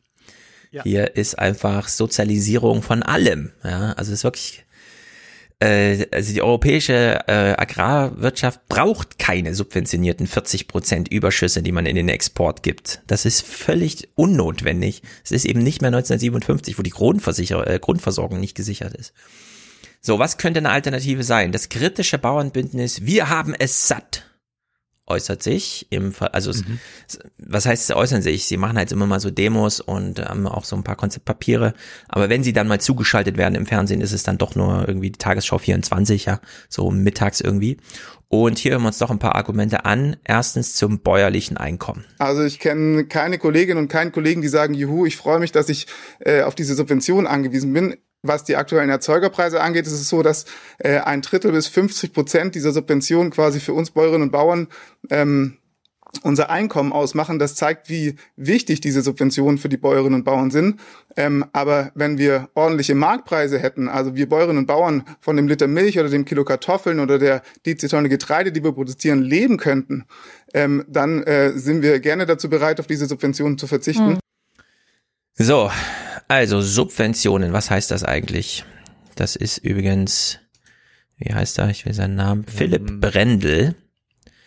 Ja. 0.71 0.83
Hier 0.83 1.17
ist 1.17 1.39
einfach 1.39 1.89
Sozialisierung 1.89 2.83
von 2.83 3.03
allem. 3.03 3.53
Ja, 3.65 3.93
also 3.93 4.13
es 4.13 4.19
ist 4.19 4.25
wirklich 4.25 4.65
äh, 5.61 6.07
also 6.13 6.33
die 6.33 6.43
europäische 6.43 7.21
äh, 7.27 7.55
Agrarwirtschaft 7.57 8.69
braucht 8.69 9.19
keine 9.19 9.55
subventionierten 9.55 10.27
40 10.27 10.69
Prozent 10.69 11.09
Überschüsse, 11.09 11.63
die 11.63 11.73
man 11.73 11.87
in 11.87 11.97
den 11.97 12.09
Export 12.09 12.63
gibt. 12.63 13.03
Das 13.07 13.25
ist 13.25 13.45
völlig 13.45 14.09
unnotwendig. 14.15 15.03
Es 15.25 15.33
ist 15.33 15.45
eben 15.45 15.63
nicht 15.63 15.83
mehr 15.83 15.89
1957, 15.89 16.79
wo 16.79 16.83
die 16.83 16.91
Grundversicher 16.91 17.67
äh, 17.67 17.79
Grundversorgung 17.79 18.39
nicht 18.39 18.55
gesichert 18.55 18.95
ist. 18.95 19.13
So, 20.01 20.21
was 20.21 20.39
könnte 20.39 20.59
eine 20.59 20.71
Alternative 20.71 21.25
sein? 21.25 21.51
Das 21.51 21.69
kritische 21.69 22.19
Bauernbündnis, 22.19 23.05
wir 23.05 23.29
haben 23.29 23.55
es 23.59 23.89
satt 23.89 24.28
äußert 25.09 25.43
sich 25.43 25.87
im 25.91 26.13
Fall, 26.13 26.29
also 26.29 26.53
mhm. 26.53 26.79
was 27.39 27.67
heißt 27.67 27.87
sie 27.87 27.97
äußern 27.97 28.23
sich? 28.23 28.47
Sie 28.47 28.57
machen 28.57 28.77
halt 28.77 28.93
immer 28.93 29.07
mal 29.07 29.21
so 29.21 29.31
Demos 29.31 29.81
und 29.81 30.21
haben 30.21 30.47
auch 30.47 30.65
so 30.65 30.77
ein 30.77 30.85
paar 30.85 30.97
Konzeptpapiere, 30.97 31.75
aber 32.09 32.29
wenn 32.29 32.43
sie 32.43 32.53
dann 32.53 32.69
mal 32.69 32.81
zugeschaltet 32.81 33.37
werden 33.37 33.55
im 33.55 33.67
Fernsehen, 33.67 34.01
ist 34.01 34.13
es 34.13 34.23
dann 34.23 34.39
doch 34.39 34.55
nur 34.55 34.87
irgendwie 34.87 35.11
die 35.11 35.19
Tagesschau 35.19 35.59
24, 35.59 36.27
ja, 36.27 36.41
so 36.69 36.91
mittags 36.91 37.41
irgendwie. 37.41 37.79
Und 38.31 38.59
hier 38.59 38.73
hören 38.73 38.83
wir 38.83 38.89
uns 38.89 38.99
doch 38.99 39.11
ein 39.11 39.19
paar 39.19 39.37
Argumente 39.37 39.87
an. 39.87 40.17
Erstens 40.23 40.75
zum 40.75 41.01
bäuerlichen 41.01 41.57
Einkommen. 41.57 42.05
Also 42.19 42.45
ich 42.45 42.59
kenne 42.59 43.07
keine 43.07 43.39
Kolleginnen 43.39 43.79
und 43.79 43.89
keinen 43.89 44.13
Kollegen, 44.13 44.43
die 44.43 44.49
sagen, 44.49 44.75
juhu, 44.75 45.07
ich 45.07 45.17
freue 45.17 45.39
mich, 45.39 45.51
dass 45.51 45.71
ich 45.71 45.87
äh, 46.21 46.43
auf 46.43 46.55
diese 46.55 46.75
Subvention 46.75 47.27
angewiesen 47.27 47.73
bin. 47.73 47.97
Was 48.23 48.45
die 48.45 48.57
aktuellen 48.57 48.91
Erzeugerpreise 48.91 49.61
angeht, 49.61 49.87
ist 49.87 49.93
es 49.93 50.09
so, 50.09 50.23
dass 50.23 50.45
äh, 50.79 50.99
ein 50.99 51.23
Drittel 51.23 51.53
bis 51.53 51.69
50 51.69 52.13
Prozent 52.13 52.55
dieser 52.55 52.73
Subventionen 52.73 53.31
quasi 53.31 53.61
für 53.61 53.75
uns 53.75 53.93
Bäuerinnen 53.93 54.23
und 54.23 54.33
Bauern 54.33 54.67
ähm, 55.11 55.59
unser 56.23 56.51
Einkommen 56.51 56.93
ausmachen. 56.93 57.39
Das 57.39 57.55
zeigt, 57.55 57.89
wie 57.89 58.17
wichtig 58.37 58.81
diese 58.81 59.03
Subventionen 59.03 59.59
für 59.59 59.69
die 59.69 59.77
Bäuerinnen 59.77 60.15
und 60.15 60.25
Bauern 60.25 60.51
sind. 60.51 60.81
Ähm, 61.17 61.45
aber 61.53 61.93
wenn 61.95 62.19
wir 62.19 62.49
ordentliche 62.55 62.95
Marktpreise 62.95 63.59
hätten, 63.59 63.89
also 63.89 64.17
wir 64.17 64.29
Bäuerinnen 64.29 64.59
und 64.59 64.67
Bauern 64.67 65.05
von 65.21 65.37
dem 65.37 65.49
Liter 65.49 65.67
Milch 65.67 65.99
oder 65.99 66.09
dem 66.09 66.25
Kilo 66.25 66.45
Kartoffeln 66.45 67.01
oder 67.01 67.19
der 67.19 67.43
Dezitonne 67.67 68.09
Getreide, 68.09 68.53
die 68.53 68.65
wir 68.65 68.73
produzieren, 68.73 69.23
leben 69.23 69.59
könnten, 69.59 70.05
ähm, 70.55 70.85
dann 70.89 71.23
äh, 71.23 71.53
sind 71.53 71.83
wir 71.83 72.01
gerne 72.01 72.27
dazu 72.27 72.49
bereit, 72.49 72.81
auf 72.81 72.87
diese 72.87 73.07
Subventionen 73.07 73.59
zu 73.59 73.67
verzichten. 73.67 74.13
Hm. 74.13 74.19
So, 75.35 75.71
also 76.29 76.61
Subventionen, 76.61 77.53
was 77.53 77.71
heißt 77.71 77.91
das 77.91 78.05
eigentlich? 78.05 78.65
Das 79.15 79.35
ist 79.35 79.59
übrigens, 79.59 80.39
wie 81.17 81.35
heißt 81.35 81.59
er? 81.59 81.71
Ich 81.71 81.85
will 81.85 81.95
seinen 81.95 82.15
Namen. 82.15 82.45
Ähm, 82.47 82.55
Philipp 82.55 83.01
Brendel. 83.01 83.75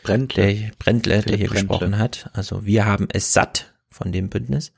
Brendle. 0.04 0.56
Der, 0.56 0.72
Brendle, 0.80 1.22
der 1.22 1.38
hier 1.38 1.48
Brendle. 1.48 1.68
gesprochen 1.68 1.98
hat. 1.98 2.30
Also 2.34 2.66
wir 2.66 2.86
haben 2.86 3.08
es 3.12 3.34
satt 3.34 3.74
von 3.90 4.12
dem 4.12 4.30
Bündnis. 4.30 4.72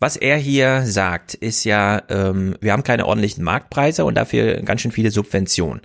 Was 0.00 0.16
er 0.16 0.36
hier 0.36 0.82
sagt, 0.84 1.34
ist 1.34 1.64
ja, 1.64 2.02
ähm, 2.08 2.56
wir 2.60 2.72
haben 2.72 2.82
keine 2.82 3.06
ordentlichen 3.06 3.44
Marktpreise 3.44 4.04
und 4.04 4.16
dafür 4.16 4.60
ganz 4.62 4.80
schön 4.80 4.92
viele 4.92 5.10
Subventionen. 5.10 5.80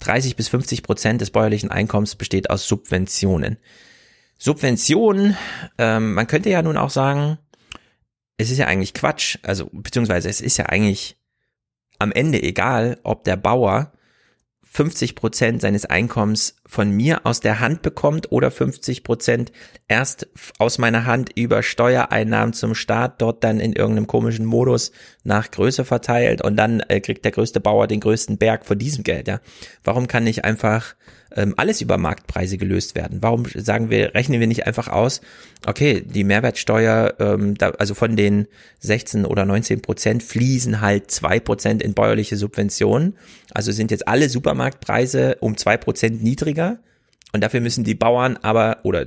30 0.00 0.36
bis 0.36 0.48
50 0.48 0.82
Prozent 0.82 1.20
des 1.20 1.30
bäuerlichen 1.30 1.70
Einkommens 1.70 2.14
besteht 2.14 2.50
aus 2.50 2.68
Subventionen. 2.68 3.56
Subventionen, 4.38 5.36
ähm, 5.78 6.14
man 6.14 6.26
könnte 6.26 6.50
ja 6.50 6.62
nun 6.62 6.76
auch 6.76 6.90
sagen, 6.90 7.38
es 8.36 8.50
ist 8.50 8.58
ja 8.58 8.66
eigentlich 8.66 8.94
Quatsch, 8.94 9.38
also 9.42 9.70
beziehungsweise 9.72 10.28
es 10.28 10.40
ist 10.40 10.56
ja 10.56 10.66
eigentlich 10.66 11.16
am 11.98 12.12
Ende 12.12 12.42
egal, 12.42 12.98
ob 13.02 13.24
der 13.24 13.36
Bauer 13.36 13.92
50 14.74 15.14
Prozent 15.14 15.60
seines 15.60 15.86
Einkommens 15.86 16.56
von 16.66 16.90
mir 16.90 17.24
aus 17.24 17.38
der 17.38 17.60
Hand 17.60 17.82
bekommt 17.82 18.32
oder 18.32 18.50
50 18.50 19.04
Prozent 19.04 19.52
erst 19.86 20.26
aus 20.58 20.78
meiner 20.78 21.06
Hand 21.06 21.30
über 21.36 21.62
Steuereinnahmen 21.62 22.54
zum 22.54 22.74
Staat 22.74 23.22
dort 23.22 23.44
dann 23.44 23.60
in 23.60 23.72
irgendeinem 23.72 24.08
komischen 24.08 24.46
Modus 24.46 24.90
nach 25.22 25.52
Größe 25.52 25.84
verteilt 25.84 26.42
und 26.42 26.56
dann 26.56 26.80
äh, 26.80 27.00
kriegt 27.00 27.24
der 27.24 27.30
größte 27.30 27.60
Bauer 27.60 27.86
den 27.86 28.00
größten 28.00 28.36
Berg 28.36 28.66
von 28.66 28.76
diesem 28.76 29.04
Geld, 29.04 29.28
ja. 29.28 29.40
Warum 29.84 30.08
kann 30.08 30.24
nicht 30.24 30.44
einfach 30.44 30.96
ähm, 31.34 31.54
alles 31.56 31.80
über 31.80 31.98
Marktpreise 31.98 32.58
gelöst 32.58 32.94
werden? 32.94 33.18
Warum 33.20 33.44
sagen 33.54 33.90
wir, 33.90 34.14
rechnen 34.14 34.40
wir 34.40 34.46
nicht 34.46 34.66
einfach 34.66 34.88
aus, 34.88 35.20
okay, 35.66 36.00
die 36.00 36.24
Mehrwertsteuer, 36.24 37.14
ähm, 37.18 37.56
da, 37.56 37.70
also 37.70 37.94
von 37.94 38.16
den 38.16 38.46
16 38.80 39.24
oder 39.24 39.44
19 39.44 39.82
Prozent 39.82 40.22
fließen 40.22 40.80
halt 40.80 41.10
zwei 41.10 41.40
Prozent 41.40 41.82
in 41.82 41.94
bäuerliche 41.94 42.36
Subventionen. 42.36 43.16
Also 43.52 43.72
sind 43.72 43.90
jetzt 43.90 44.08
alle 44.08 44.28
Supermarktpreise 44.28 45.36
um 45.40 45.56
zwei 45.56 45.76
Prozent 45.76 46.22
niedriger 46.22 46.78
und 47.32 47.42
dafür 47.42 47.60
müssen 47.60 47.84
die 47.84 47.94
Bauern 47.94 48.36
aber 48.36 48.78
oder 48.84 49.06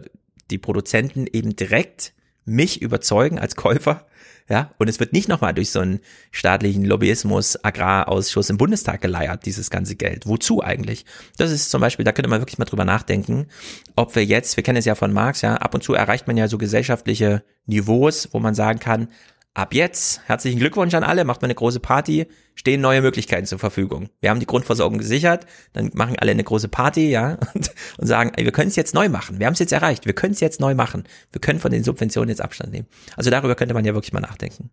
die 0.52 0.58
Produzenten 0.58 1.28
eben 1.32 1.56
direkt 1.56 2.14
mich 2.45 2.82
überzeugen 2.82 3.40
als 3.40 3.56
Käufer 3.56 4.06
ja, 4.49 4.72
und 4.78 4.88
es 4.88 4.99
wird 4.99 5.11
nicht 5.11 5.28
nochmal 5.28 5.53
durch 5.53 5.72
so 5.72 5.82
einen 5.82 5.99
staatlichen 6.32 6.86
Lobbyismus, 6.86 7.64
Agrarausschuss 7.64 8.49
im 8.49 8.57
Bundestag 8.57 9.02
geleiert, 9.02 9.45
dieses 9.45 9.69
ganze 9.69 9.95
Geld. 9.95 10.26
Wozu 10.26 10.64
eigentlich? 10.64 11.06
Das 11.38 11.52
ist 11.52 11.69
zum 11.69 11.82
Beispiel, 11.82 12.06
da 12.06 12.14
könnte 12.14 12.30
man 12.30 12.40
wirklich 12.40 12.57
mal 12.57 12.65
drüber 12.65 12.86
nachdenken, 12.86 13.48
ob 13.95 14.15
wir 14.15 14.24
jetzt, 14.24 14.56
wir 14.56 14.64
kennen 14.64 14.78
es 14.78 14.86
ja 14.86 14.95
von 14.95 15.11
Marx, 15.11 15.41
ja, 15.41 15.56
ab 15.56 15.74
und 15.76 15.84
zu 15.84 15.94
erreicht 15.94 16.28
man 16.28 16.38
ja 16.38 16.48
so 16.48 16.57
gesellschaftliche 16.57 17.44
Niveaus, 17.65 18.30
wo 18.32 18.40
man 18.40 18.56
sagen 18.56 18.80
kann, 18.80 19.10
ab 19.58 19.74
jetzt, 19.74 20.22
herzlichen 20.26 20.60
Glückwunsch 20.60 20.94
an 20.94 21.04
alle, 21.04 21.26
macht 21.26 21.42
man 21.42 21.48
eine 21.48 21.56
große 21.56 21.80
Party, 21.80 22.28
stehen 22.54 22.80
neue 22.80 23.02
Möglichkeiten 23.02 23.48
zur 23.48 23.58
Verfügung. 23.58 24.10
Wir 24.22 24.30
haben 24.30 24.40
die 24.40 24.46
Grundversorgung 24.46 25.00
gesichert, 25.00 25.48
dann 25.74 25.90
machen 25.96 26.16
alle 26.20 26.30
eine 26.30 26.44
große 26.44 26.68
Party, 26.68 27.10
ja, 27.10 27.40
und, 27.56 27.72
und 27.98 28.08
sagen, 28.08 28.32
ey, 28.36 28.46
wir 28.46 28.52
können 28.52 28.68
es 28.68 28.76
jetzt 28.76 28.94
neu 28.94 29.10
machen. 29.10 29.40
Wir 29.40 29.48
haben 29.48 29.54
es 29.54 29.60
jetzt 29.60 29.72
erreicht, 29.74 30.06
wir 30.06 30.14
können 30.14 30.34
es 30.34 30.42
jetzt 30.42 30.60
neu 30.60 30.76
machen. 30.76 31.06
Wir 31.32 31.42
können 31.42 31.60
von 31.60 31.72
den 31.72 31.84
Subventionen 31.84 32.30
jetzt 32.30 32.42
Abstand 32.42 32.72
nehmen. 32.72 32.88
Also 33.16 33.32
darüber 33.32 33.56
könnte 33.56 33.74
man 33.74 33.84
ja 33.84 33.96
wirklich 33.96 34.14
mal 34.14 34.20
nachdenken. 34.20 34.70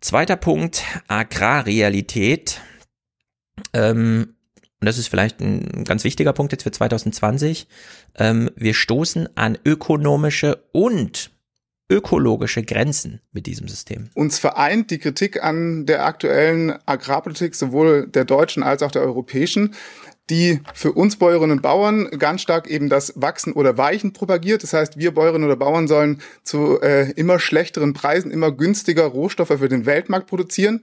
Zweiter 0.00 0.36
Punkt, 0.36 0.82
Agrarrealität. 1.06 2.62
Ähm, 3.74 4.36
und 4.80 4.86
das 4.86 4.96
ist 4.96 5.08
vielleicht 5.08 5.40
ein 5.40 5.84
ganz 5.84 6.02
wichtiger 6.04 6.32
Punkt 6.32 6.52
jetzt 6.52 6.62
für 6.62 6.70
2020. 6.70 7.68
Ähm, 8.14 8.50
wir 8.56 8.72
stoßen 8.72 9.36
an 9.36 9.58
ökonomische 9.66 10.64
und 10.72 11.35
ökologische 11.88 12.62
Grenzen 12.62 13.20
mit 13.32 13.46
diesem 13.46 13.68
System. 13.68 14.10
Uns 14.14 14.38
vereint 14.38 14.90
die 14.90 14.98
Kritik 14.98 15.42
an 15.42 15.86
der 15.86 16.04
aktuellen 16.04 16.74
Agrarpolitik 16.86 17.54
sowohl 17.54 18.08
der 18.08 18.24
deutschen 18.24 18.62
als 18.62 18.82
auch 18.82 18.90
der 18.90 19.02
europäischen, 19.02 19.74
die 20.28 20.60
für 20.74 20.92
uns 20.92 21.16
Bäuerinnen 21.16 21.58
und 21.58 21.62
Bauern 21.62 22.10
ganz 22.18 22.42
stark 22.42 22.66
eben 22.68 22.88
das 22.88 23.12
Wachsen 23.14 23.52
oder 23.52 23.78
Weichen 23.78 24.12
propagiert. 24.12 24.64
Das 24.64 24.72
heißt, 24.72 24.98
wir 24.98 25.14
Bäuerinnen 25.14 25.46
oder 25.46 25.56
Bauern 25.56 25.86
sollen 25.86 26.20
zu 26.42 26.80
äh, 26.80 27.12
immer 27.12 27.38
schlechteren 27.38 27.92
Preisen 27.92 28.32
immer 28.32 28.50
günstiger 28.50 29.04
Rohstoffe 29.04 29.56
für 29.58 29.68
den 29.68 29.86
Weltmarkt 29.86 30.26
produzieren. 30.26 30.82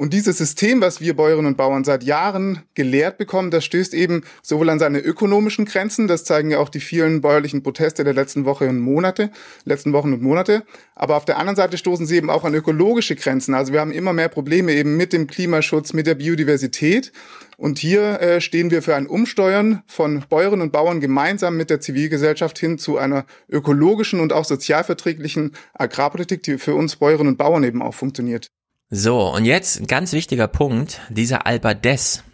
Und 0.00 0.14
dieses 0.14 0.38
System, 0.38 0.80
was 0.80 1.00
wir 1.00 1.16
Bäuerinnen 1.16 1.46
und 1.46 1.56
Bauern 1.56 1.82
seit 1.82 2.04
Jahren 2.04 2.62
gelehrt 2.74 3.18
bekommen, 3.18 3.50
das 3.50 3.64
stößt 3.64 3.94
eben 3.94 4.22
sowohl 4.42 4.70
an 4.70 4.78
seine 4.78 5.00
ökonomischen 5.00 5.64
Grenzen, 5.64 6.06
das 6.06 6.22
zeigen 6.22 6.52
ja 6.52 6.60
auch 6.60 6.68
die 6.68 6.78
vielen 6.78 7.20
bäuerlichen 7.20 7.64
Proteste 7.64 8.04
der 8.04 8.14
letzten 8.14 8.44
Woche 8.44 8.68
und 8.68 8.78
Monate, 8.78 9.32
letzten 9.64 9.92
Wochen 9.92 10.12
und 10.12 10.22
Monate, 10.22 10.62
aber 10.94 11.16
auf 11.16 11.24
der 11.24 11.36
anderen 11.36 11.56
Seite 11.56 11.78
stoßen 11.78 12.06
sie 12.06 12.14
eben 12.14 12.30
auch 12.30 12.44
an 12.44 12.54
ökologische 12.54 13.16
Grenzen. 13.16 13.54
Also 13.54 13.72
wir 13.72 13.80
haben 13.80 13.90
immer 13.90 14.12
mehr 14.12 14.28
Probleme 14.28 14.72
eben 14.72 14.96
mit 14.96 15.12
dem 15.12 15.26
Klimaschutz, 15.26 15.92
mit 15.92 16.06
der 16.06 16.14
Biodiversität. 16.14 17.10
Und 17.56 17.80
hier 17.80 18.20
äh, 18.20 18.40
stehen 18.40 18.70
wir 18.70 18.82
für 18.82 18.94
ein 18.94 19.08
Umsteuern 19.08 19.82
von 19.88 20.24
Bäuerinnen 20.28 20.62
und 20.62 20.70
Bauern 20.70 21.00
gemeinsam 21.00 21.56
mit 21.56 21.70
der 21.70 21.80
Zivilgesellschaft 21.80 22.56
hin 22.56 22.78
zu 22.78 22.98
einer 22.98 23.26
ökologischen 23.48 24.20
und 24.20 24.32
auch 24.32 24.44
sozialverträglichen 24.44 25.56
Agrarpolitik, 25.74 26.44
die 26.44 26.58
für 26.58 26.76
uns 26.76 26.94
Bäuerinnen 26.94 27.32
und 27.32 27.36
Bauern 27.36 27.64
eben 27.64 27.82
auch 27.82 27.94
funktioniert. 27.94 28.52
So, 28.90 29.34
und 29.34 29.44
jetzt 29.44 29.80
ein 29.80 29.86
ganz 29.86 30.12
wichtiger 30.12 30.48
Punkt, 30.48 31.00
dieser 31.10 31.46
Albert 31.46 31.84
Dess 31.84 32.24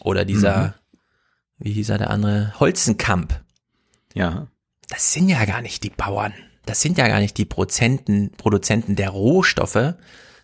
oder 0.00 0.24
dieser, 0.24 0.68
mhm. 0.68 0.72
wie 1.58 1.72
hieß 1.72 1.90
er 1.90 1.98
der 1.98 2.10
andere, 2.10 2.54
Holzenkamp. 2.58 3.42
Ja. 4.14 4.48
Das 4.88 5.12
sind 5.12 5.28
ja 5.28 5.44
gar 5.44 5.60
nicht 5.60 5.84
die 5.84 5.90
Bauern. 5.90 6.32
Das 6.64 6.80
sind 6.80 6.96
ja 6.96 7.08
gar 7.08 7.20
nicht 7.20 7.36
die 7.36 7.44
Prozenten, 7.44 8.32
Produzenten 8.32 8.96
der 8.96 9.10
Rohstoffe, 9.10 9.94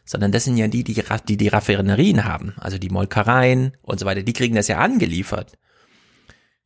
sondern 0.05 0.33
das 0.33 0.45
sind 0.45 0.57
ja 0.57 0.69
die, 0.69 0.85
die 0.85 1.03
die, 1.29 1.37
die 1.37 1.49
Raffinerien 1.49 2.25
haben, 2.25 2.55
also 2.59 2.79
die 2.79 2.91
Molkereien 2.91 3.77
und 3.83 4.01
so 4.01 4.07
weiter, 4.07 4.23
die 4.23 4.33
kriegen 4.33 4.55
das 4.55 4.69
ja 4.69 4.79
angeliefert. 4.79 5.59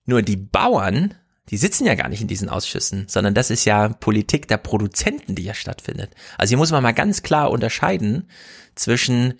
Nur 0.06 0.22
die 0.22 0.36
Bauern 0.36 1.14
die 1.48 1.56
sitzen 1.56 1.86
ja 1.86 1.94
gar 1.94 2.08
nicht 2.08 2.22
in 2.22 2.28
diesen 2.28 2.48
Ausschüssen, 2.48 3.06
sondern 3.08 3.34
das 3.34 3.50
ist 3.50 3.64
ja 3.64 3.88
Politik 3.88 4.48
der 4.48 4.58
Produzenten, 4.58 5.34
die 5.34 5.42
ja 5.42 5.54
stattfindet. 5.54 6.14
Also 6.38 6.50
hier 6.50 6.58
muss 6.58 6.70
man 6.70 6.82
mal 6.82 6.92
ganz 6.92 7.22
klar 7.22 7.50
unterscheiden 7.50 8.28
zwischen 8.74 9.34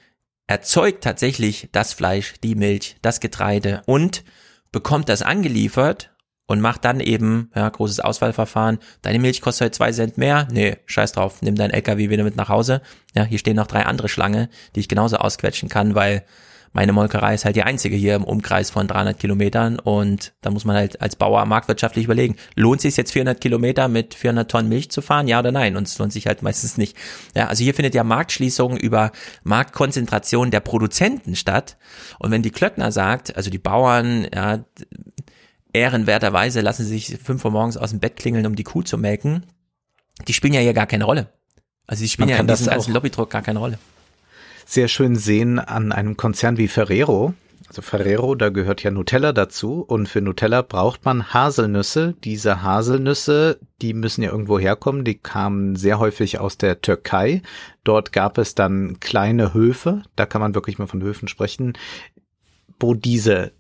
erzeugt 0.47 1.05
tatsächlich 1.05 1.69
das 1.73 1.93
Fleisch, 1.93 2.35
die 2.43 2.55
Milch, 2.55 2.97
das 3.03 3.21
Getreide 3.21 3.83
und 3.87 4.25
bekommt 4.71 5.09
das 5.09 5.23
angeliefert 5.23 6.11
und 6.47 6.61
macht 6.61 6.85
dann 6.85 7.01
eben, 7.01 7.51
ja, 7.55 7.69
großes 7.69 8.01
Auswahlverfahren. 8.01 8.79
Deine 9.01 9.19
Milch 9.19 9.41
kostet 9.41 9.67
heute 9.67 9.77
zwei 9.77 9.93
Cent 9.93 10.19
mehr? 10.19 10.49
Nee, 10.51 10.79
scheiß 10.87 11.13
drauf. 11.13 11.41
Nimm 11.41 11.55
dein 11.55 11.71
LKW 11.71 12.11
wieder 12.11 12.25
mit 12.25 12.37
nach 12.37 12.49
Hause. 12.49 12.83
Ja, 13.15 13.25
hier 13.25 13.39
stehen 13.39 13.57
noch 13.57 13.67
drei 13.67 13.87
andere 13.87 14.09
Schlange, 14.09 14.49
die 14.75 14.81
ich 14.81 14.89
genauso 14.89 15.17
ausquetschen 15.17 15.69
kann, 15.69 15.95
weil 15.95 16.25
meine 16.73 16.93
Molkerei 16.93 17.35
ist 17.35 17.45
halt 17.45 17.57
die 17.57 17.63
einzige 17.63 17.97
hier 17.97 18.15
im 18.15 18.25
Umkreis 18.25 18.71
von 18.71 18.89
300 18.89 19.19
Kilometern 19.19 19.79
und 19.79 20.33
da 20.41 20.51
muss 20.51 20.65
man 20.65 20.77
halt 20.77 21.01
als 21.03 21.17
Bauer 21.17 21.45
marktwirtschaftlich 21.45 22.07
überlegen, 22.07 22.37
lohnt 22.57 22.81
sich 22.81 22.97
jetzt 22.97 23.13
400 23.13 23.41
Kilometer 23.41 23.89
mit 23.89 24.15
400 24.15 24.51
Tonnen 24.51 24.69
Milch 24.69 24.91
zu 24.91 25.03
fahren, 25.03 25.29
ja 25.29 25.39
oder 25.39 25.53
nein? 25.53 25.77
Und 25.77 25.87
es 25.87 25.99
lohnt 25.99 26.13
sich 26.13 26.27
halt 26.27 26.43
meistens 26.43 26.79
nicht. 26.79 26.97
Ja, 27.35 27.49
also 27.49 27.63
hier 27.63 27.75
findet 27.75 27.95
ja 27.95 28.05
Marktschließung 28.05 28.77
über 28.77 29.13
Marktkonzentration 29.45 30.51
der 30.51 30.61
Produzenten 30.61 31.37
statt 31.37 31.77
und 32.19 32.31
wenn 32.31 32.43
die 32.43 32.51
Klöckner 32.51 32.91
sagt, 32.91 33.37
also 33.37 33.51
die 33.51 33.59
Bauern, 33.59 34.27
ja, 34.35 34.65
ehrenwerterweise 35.75 36.61
lassen 36.61 36.85
sie 36.85 36.99
sich 36.99 37.19
fünf 37.23 37.45
Uhr 37.45 37.51
morgens 37.51 37.77
aus 37.77 37.91
dem 37.91 38.01
Bett 38.01 38.17
klingeln, 38.17 38.47
um 38.47 38.55
die 38.55 38.65
Kuh 38.65 38.83
zu 38.83 38.97
melken, 38.99 39.45
die 40.27 40.33
spielen 40.33 40.55
ja 40.55 40.61
hier 40.61 40.75
gar 40.75 40.87
keine 40.87 41.05
Rolle. 41.05 41.29
Also 41.87 42.03
die 42.03 42.09
spielen 42.09 42.29
man 42.29 42.37
ja 42.37 42.41
in 42.41 42.47
diesem 42.47 42.69
ganzen 42.69 42.93
Lobbydruck 42.95 43.31
gar 43.31 43.43
keine 43.43 43.59
Rolle 43.59 43.79
sehr 44.73 44.89
schön 44.89 45.17
sehen 45.17 45.59
an 45.59 45.93
einem 45.93 46.17
Konzern 46.17 46.57
wie 46.57 46.69
Ferrero. 46.69 47.35
Also 47.69 47.83
Ferrero, 47.83 48.35
da 48.35 48.49
gehört 48.49 48.83
ja 48.83 48.91
Nutella 48.91 49.33
dazu 49.33 49.83
und 49.83 50.09
für 50.09 50.21
Nutella 50.21 50.63
braucht 50.63 51.05
man 51.05 51.33
Haselnüsse. 51.33 52.15
Diese 52.25 52.63
Haselnüsse, 52.63 53.59
die 53.83 53.93
müssen 53.93 54.23
ja 54.23 54.31
irgendwo 54.31 54.59
herkommen, 54.59 55.05
die 55.05 55.17
kamen 55.17 55.77
sehr 55.77 55.99
häufig 55.99 56.39
aus 56.39 56.57
der 56.57 56.81
Türkei. 56.81 57.43
Dort 57.85 58.13
gab 58.13 58.39
es 58.39 58.55
dann 58.55 58.99
kleine 58.99 59.53
Höfe, 59.53 60.03
da 60.17 60.27
kann 60.27 60.41
man 60.41 60.55
wirklich 60.55 60.79
mal 60.79 60.87
von 60.87 61.03
Höfen 61.03 61.29
sprechen, 61.29 61.75
wo 62.81 62.95
diese 62.95 63.53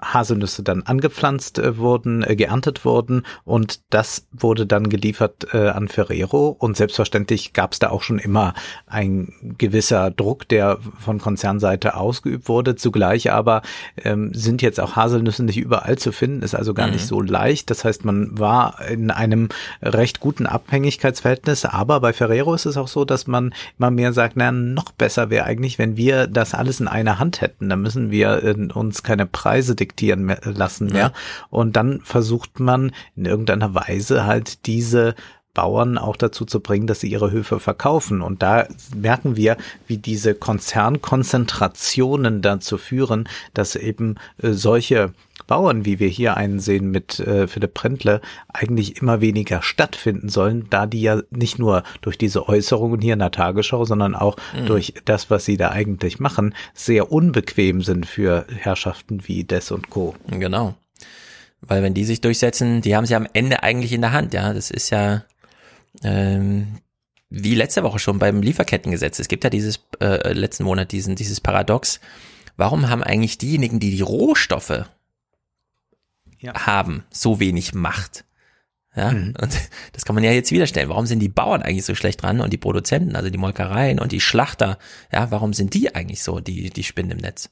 Haselnüsse 0.00 0.62
dann 0.62 0.82
angepflanzt 0.82 1.58
äh, 1.58 1.78
wurden, 1.78 2.22
äh, 2.22 2.36
geerntet 2.36 2.84
wurden 2.84 3.24
und 3.44 3.80
das 3.90 4.26
wurde 4.32 4.66
dann 4.66 4.88
geliefert 4.88 5.48
äh, 5.52 5.68
an 5.68 5.88
Ferrero 5.88 6.48
und 6.48 6.76
selbstverständlich 6.76 7.52
gab 7.52 7.72
es 7.72 7.78
da 7.78 7.90
auch 7.90 8.02
schon 8.02 8.18
immer 8.18 8.54
ein 8.86 9.32
gewisser 9.58 10.10
Druck, 10.10 10.48
der 10.48 10.78
von 10.98 11.18
Konzernseite 11.18 11.96
ausgeübt 11.96 12.48
wurde. 12.48 12.76
Zugleich 12.76 13.30
aber 13.32 13.62
ähm, 14.02 14.32
sind 14.34 14.62
jetzt 14.62 14.80
auch 14.80 14.96
Haselnüsse 14.96 15.44
nicht 15.44 15.58
überall 15.58 15.98
zu 15.98 16.12
finden, 16.12 16.42
ist 16.42 16.54
also 16.54 16.74
gar 16.74 16.86
mhm. 16.86 16.94
nicht 16.94 17.06
so 17.06 17.20
leicht. 17.20 17.70
Das 17.70 17.84
heißt, 17.84 18.04
man 18.04 18.38
war 18.38 18.80
in 18.88 19.10
einem 19.10 19.48
recht 19.82 20.20
guten 20.20 20.46
Abhängigkeitsverhältnis, 20.46 21.64
aber 21.64 22.00
bei 22.00 22.12
Ferrero 22.12 22.54
ist 22.54 22.66
es 22.66 22.76
auch 22.76 22.88
so, 22.88 23.04
dass 23.04 23.26
man 23.26 23.54
immer 23.78 23.90
mehr 23.90 24.12
sagt, 24.12 24.36
na, 24.36 24.52
noch 24.52 24.92
besser 24.92 25.30
wäre 25.30 25.44
eigentlich, 25.44 25.78
wenn 25.78 25.96
wir 25.96 26.26
das 26.26 26.54
alles 26.54 26.80
in 26.80 26.88
einer 26.88 27.18
Hand 27.18 27.40
hätten. 27.40 27.68
Da 27.68 27.76
müssen 27.76 28.10
wir 28.10 28.56
uns 28.74 29.02
keine 29.02 29.26
Preise 29.26 29.51
Preise 29.52 29.74
diktieren 29.74 30.34
lassen 30.44 30.86
mehr. 30.86 31.02
Ja. 31.02 31.12
Und 31.50 31.76
dann 31.76 32.00
versucht 32.00 32.58
man 32.58 32.92
in 33.16 33.26
irgendeiner 33.26 33.74
Weise 33.74 34.24
halt 34.24 34.64
diese 34.66 35.14
Bauern 35.52 35.98
auch 35.98 36.16
dazu 36.16 36.46
zu 36.46 36.60
bringen, 36.60 36.86
dass 36.86 37.00
sie 37.00 37.10
ihre 37.10 37.30
Höfe 37.30 37.60
verkaufen. 37.60 38.22
Und 38.22 38.42
da 38.42 38.66
merken 38.96 39.36
wir, 39.36 39.58
wie 39.86 39.98
diese 39.98 40.34
Konzernkonzentrationen 40.34 42.40
dazu 42.40 42.78
führen, 42.78 43.28
dass 43.52 43.76
eben 43.76 44.14
äh, 44.38 44.52
solche 44.52 45.12
Bauern, 45.46 45.84
wie 45.84 45.98
wir 45.98 46.08
hier 46.08 46.36
einen 46.36 46.60
sehen 46.60 46.90
mit 46.90 47.20
äh, 47.20 47.46
Philipp 47.46 47.74
Prendle, 47.74 48.20
eigentlich 48.48 49.00
immer 49.00 49.20
weniger 49.20 49.62
stattfinden 49.62 50.28
sollen, 50.28 50.66
da 50.70 50.86
die 50.86 51.02
ja 51.02 51.22
nicht 51.30 51.58
nur 51.58 51.82
durch 52.00 52.18
diese 52.18 52.48
Äußerungen 52.48 53.00
hier 53.00 53.14
in 53.14 53.18
der 53.18 53.30
Tagesschau, 53.30 53.84
sondern 53.84 54.14
auch 54.14 54.36
mhm. 54.58 54.66
durch 54.66 54.94
das, 55.04 55.30
was 55.30 55.44
sie 55.44 55.56
da 55.56 55.70
eigentlich 55.70 56.20
machen, 56.20 56.54
sehr 56.74 57.12
unbequem 57.12 57.82
sind 57.82 58.06
für 58.06 58.46
Herrschaften 58.54 59.26
wie 59.26 59.44
Des 59.44 59.70
und 59.70 59.90
Co. 59.90 60.14
Genau. 60.28 60.74
Weil 61.60 61.82
wenn 61.82 61.94
die 61.94 62.04
sich 62.04 62.20
durchsetzen, 62.20 62.80
die 62.82 62.96
haben 62.96 63.06
sie 63.06 63.14
am 63.14 63.28
Ende 63.32 63.62
eigentlich 63.62 63.92
in 63.92 64.00
der 64.00 64.12
Hand, 64.12 64.34
ja. 64.34 64.52
Das 64.52 64.70
ist 64.70 64.90
ja 64.90 65.22
ähm, 66.02 66.78
wie 67.30 67.54
letzte 67.54 67.82
Woche 67.82 67.98
schon 67.98 68.18
beim 68.18 68.42
Lieferkettengesetz. 68.42 69.18
Es 69.18 69.28
gibt 69.28 69.44
ja 69.44 69.50
dieses 69.50 69.80
äh, 70.00 70.32
letzten 70.32 70.64
Monat 70.64 70.92
diesen 70.92 71.14
dieses 71.14 71.40
Paradox. 71.40 72.00
Warum 72.56 72.90
haben 72.90 73.02
eigentlich 73.02 73.38
diejenigen, 73.38 73.80
die 73.80 73.90
die 73.90 74.02
Rohstoffe 74.02 74.84
ja. 76.42 76.66
haben, 76.66 77.04
so 77.10 77.40
wenig 77.40 77.74
Macht. 77.74 78.24
Ja, 78.94 79.10
mhm. 79.10 79.34
und 79.40 79.58
das 79.92 80.04
kann 80.04 80.14
man 80.14 80.24
ja 80.24 80.32
jetzt 80.32 80.52
wieder 80.52 80.66
stellen. 80.66 80.90
Warum 80.90 81.06
sind 81.06 81.20
die 81.20 81.28
Bauern 81.28 81.62
eigentlich 81.62 81.84
so 81.84 81.94
schlecht 81.94 82.22
dran 82.22 82.40
und 82.40 82.52
die 82.52 82.58
Produzenten, 82.58 83.16
also 83.16 83.30
die 83.30 83.38
Molkereien 83.38 83.98
und 83.98 84.12
die 84.12 84.20
Schlachter, 84.20 84.78
ja, 85.10 85.30
warum 85.30 85.54
sind 85.54 85.74
die 85.74 85.94
eigentlich 85.94 86.22
so 86.22 86.40
die, 86.40 86.70
die 86.70 86.84
Spinnen 86.84 87.12
im 87.12 87.18
Netz? 87.18 87.48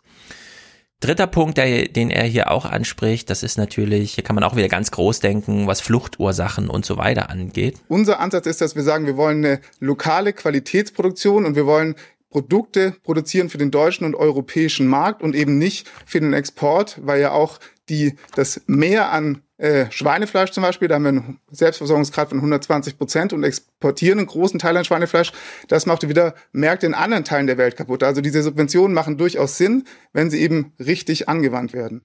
Dritter 1.01 1.27
Punkt, 1.27 1.57
der, 1.57 1.89
den 1.89 2.11
er 2.11 2.25
hier 2.25 2.51
auch 2.51 2.67
anspricht, 2.67 3.31
das 3.31 3.43
ist 3.43 3.57
natürlich, 3.57 4.13
hier 4.15 4.25
kann 4.25 4.35
man 4.35 4.45
auch 4.45 4.55
wieder 4.55 4.69
ganz 4.69 4.91
groß 4.91 5.21
denken, 5.21 5.67
was 5.67 5.81
Fluchtursachen 5.81 6.69
und 6.69 6.85
so 6.85 6.99
weiter 6.99 7.31
angeht. 7.31 7.79
Unser 7.89 8.21
Ansatz 8.21 8.45
ist, 8.45 8.61
dass 8.61 8.77
wir 8.77 8.83
sagen, 8.83 9.07
wir 9.07 9.17
wollen 9.17 9.43
eine 9.43 9.61
lokale 9.79 10.35
Qualitätsproduktion 10.35 11.47
und 11.47 11.57
wir 11.57 11.65
wollen 11.65 11.95
Produkte 12.31 12.95
produzieren 13.03 13.51
für 13.51 13.59
den 13.59 13.71
deutschen 13.71 14.05
und 14.05 14.15
europäischen 14.15 14.87
Markt 14.87 15.23
und 15.23 15.35
eben 15.35 15.59
nicht 15.59 15.89
für 16.07 16.21
den 16.21 16.33
Export, 16.33 16.99
weil 17.03 17.21
ja 17.21 17.33
auch 17.33 17.59
die, 17.89 18.17
das 18.37 18.63
Mehr 18.67 19.11
an 19.11 19.43
äh, 19.59 19.91
Schweinefleisch 19.91 20.53
zum 20.53 20.63
Beispiel, 20.63 20.89
da 20.89 20.95
haben 20.95 21.03
wir 21.03 21.09
einen 21.11 21.41
Selbstversorgungsgrad 21.51 22.31
von 22.31 22.39
120 22.39 22.97
Prozent 22.97 23.33
und 23.33 23.45
exportieren 23.45 24.19
einen 24.19 24.29
großen 24.29 24.59
Teil 24.59 24.77
an 24.77 24.85
Schweinefleisch. 24.85 25.33
Das 25.69 25.85
macht 25.85 26.09
wieder 26.09 26.35
Märkte 26.53 26.87
in 26.87 26.95
anderen 26.95 27.25
Teilen 27.25 27.47
der 27.47 27.59
Welt 27.59 27.77
kaputt. 27.77 28.03
Also 28.03 28.23
diese 28.23 28.43
Subventionen 28.43 28.95
machen 28.95 29.19
durchaus 29.19 29.59
Sinn, 29.59 29.85
wenn 30.13 30.31
sie 30.31 30.41
eben 30.41 30.73
richtig 30.79 31.29
angewandt 31.29 31.75
werden. 31.75 32.03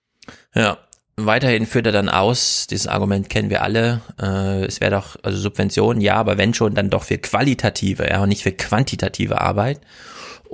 Ja, 0.53 0.79
Weiterhin 1.17 1.65
führt 1.65 1.85
er 1.85 1.93
dann 1.93 2.09
aus, 2.09 2.67
dieses 2.67 2.87
Argument 2.87 3.29
kennen 3.29 3.49
wir 3.49 3.61
alle, 3.61 4.01
äh, 4.21 4.65
es 4.65 4.81
wäre 4.81 4.91
doch, 4.91 5.15
also 5.23 5.37
Subventionen, 5.37 6.01
ja, 6.01 6.15
aber 6.15 6.37
wenn 6.37 6.53
schon, 6.53 6.75
dann 6.75 6.89
doch 6.89 7.03
für 7.03 7.17
qualitative, 7.17 8.09
ja, 8.09 8.21
und 8.21 8.27
nicht 8.27 8.43
für 8.43 8.51
quantitative 8.51 9.39
Arbeit. 9.39 9.79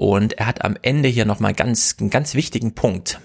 Und 0.02 0.34
er 0.40 0.48
hat 0.48 0.66
am 0.66 0.78
Ende 0.82 1.10
hier 1.10 1.26
nochmal 1.26 1.54
ganz, 1.54 1.96
einen 2.00 2.10
ganz 2.10 2.34
wichtigen 2.34 2.74
Punkt. 2.74 3.22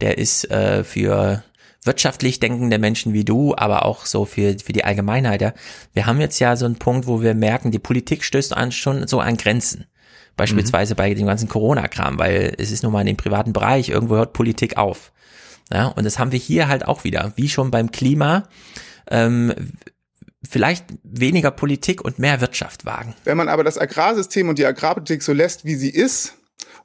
Der 0.00 0.18
ist 0.18 0.50
äh, 0.50 0.82
für 0.82 1.44
wirtschaftlich 1.84 2.40
denkende 2.40 2.78
Menschen 2.78 3.12
wie 3.12 3.24
du, 3.24 3.54
aber 3.56 3.84
auch 3.86 4.06
so 4.06 4.24
für, 4.24 4.58
für 4.58 4.72
die 4.72 4.82
Allgemeinheit. 4.82 5.40
Ja. 5.40 5.54
Wir 5.92 6.06
haben 6.06 6.20
jetzt 6.20 6.40
ja 6.40 6.56
so 6.56 6.66
einen 6.66 6.80
Punkt, 6.80 7.06
wo 7.06 7.22
wir 7.22 7.34
merken, 7.34 7.70
die 7.70 7.78
Politik 7.78 8.24
stößt 8.24 8.56
an, 8.56 8.72
schon 8.72 9.06
so 9.06 9.20
an 9.20 9.36
Grenzen. 9.36 9.86
Beispielsweise 10.34 10.94
mhm. 10.94 10.96
bei 10.96 11.14
dem 11.14 11.26
ganzen 11.28 11.48
Corona-Kram, 11.48 12.18
weil 12.18 12.54
es 12.58 12.72
ist 12.72 12.82
nun 12.82 12.92
mal 12.92 13.02
in 13.02 13.06
dem 13.06 13.16
privaten 13.16 13.52
Bereich, 13.52 13.88
irgendwo 13.88 14.16
hört 14.16 14.32
Politik 14.32 14.78
auf. 14.78 15.12
Ja, 15.72 15.86
und 15.86 16.02
das 16.02 16.18
haben 16.18 16.32
wir 16.32 16.40
hier 16.40 16.66
halt 16.66 16.88
auch 16.88 17.04
wieder, 17.04 17.34
wie 17.36 17.48
schon 17.48 17.70
beim 17.70 17.92
Klima. 17.92 18.48
Ähm, 19.08 19.54
vielleicht 20.48 20.86
weniger 21.02 21.50
Politik 21.50 22.02
und 22.02 22.18
mehr 22.18 22.40
Wirtschaft 22.40 22.84
wagen. 22.84 23.14
Wenn 23.24 23.36
man 23.36 23.48
aber 23.48 23.64
das 23.64 23.78
Agrarsystem 23.78 24.48
und 24.48 24.58
die 24.58 24.66
Agrarpolitik 24.66 25.22
so 25.22 25.32
lässt, 25.32 25.64
wie 25.64 25.74
sie 25.74 25.90
ist, 25.90 26.34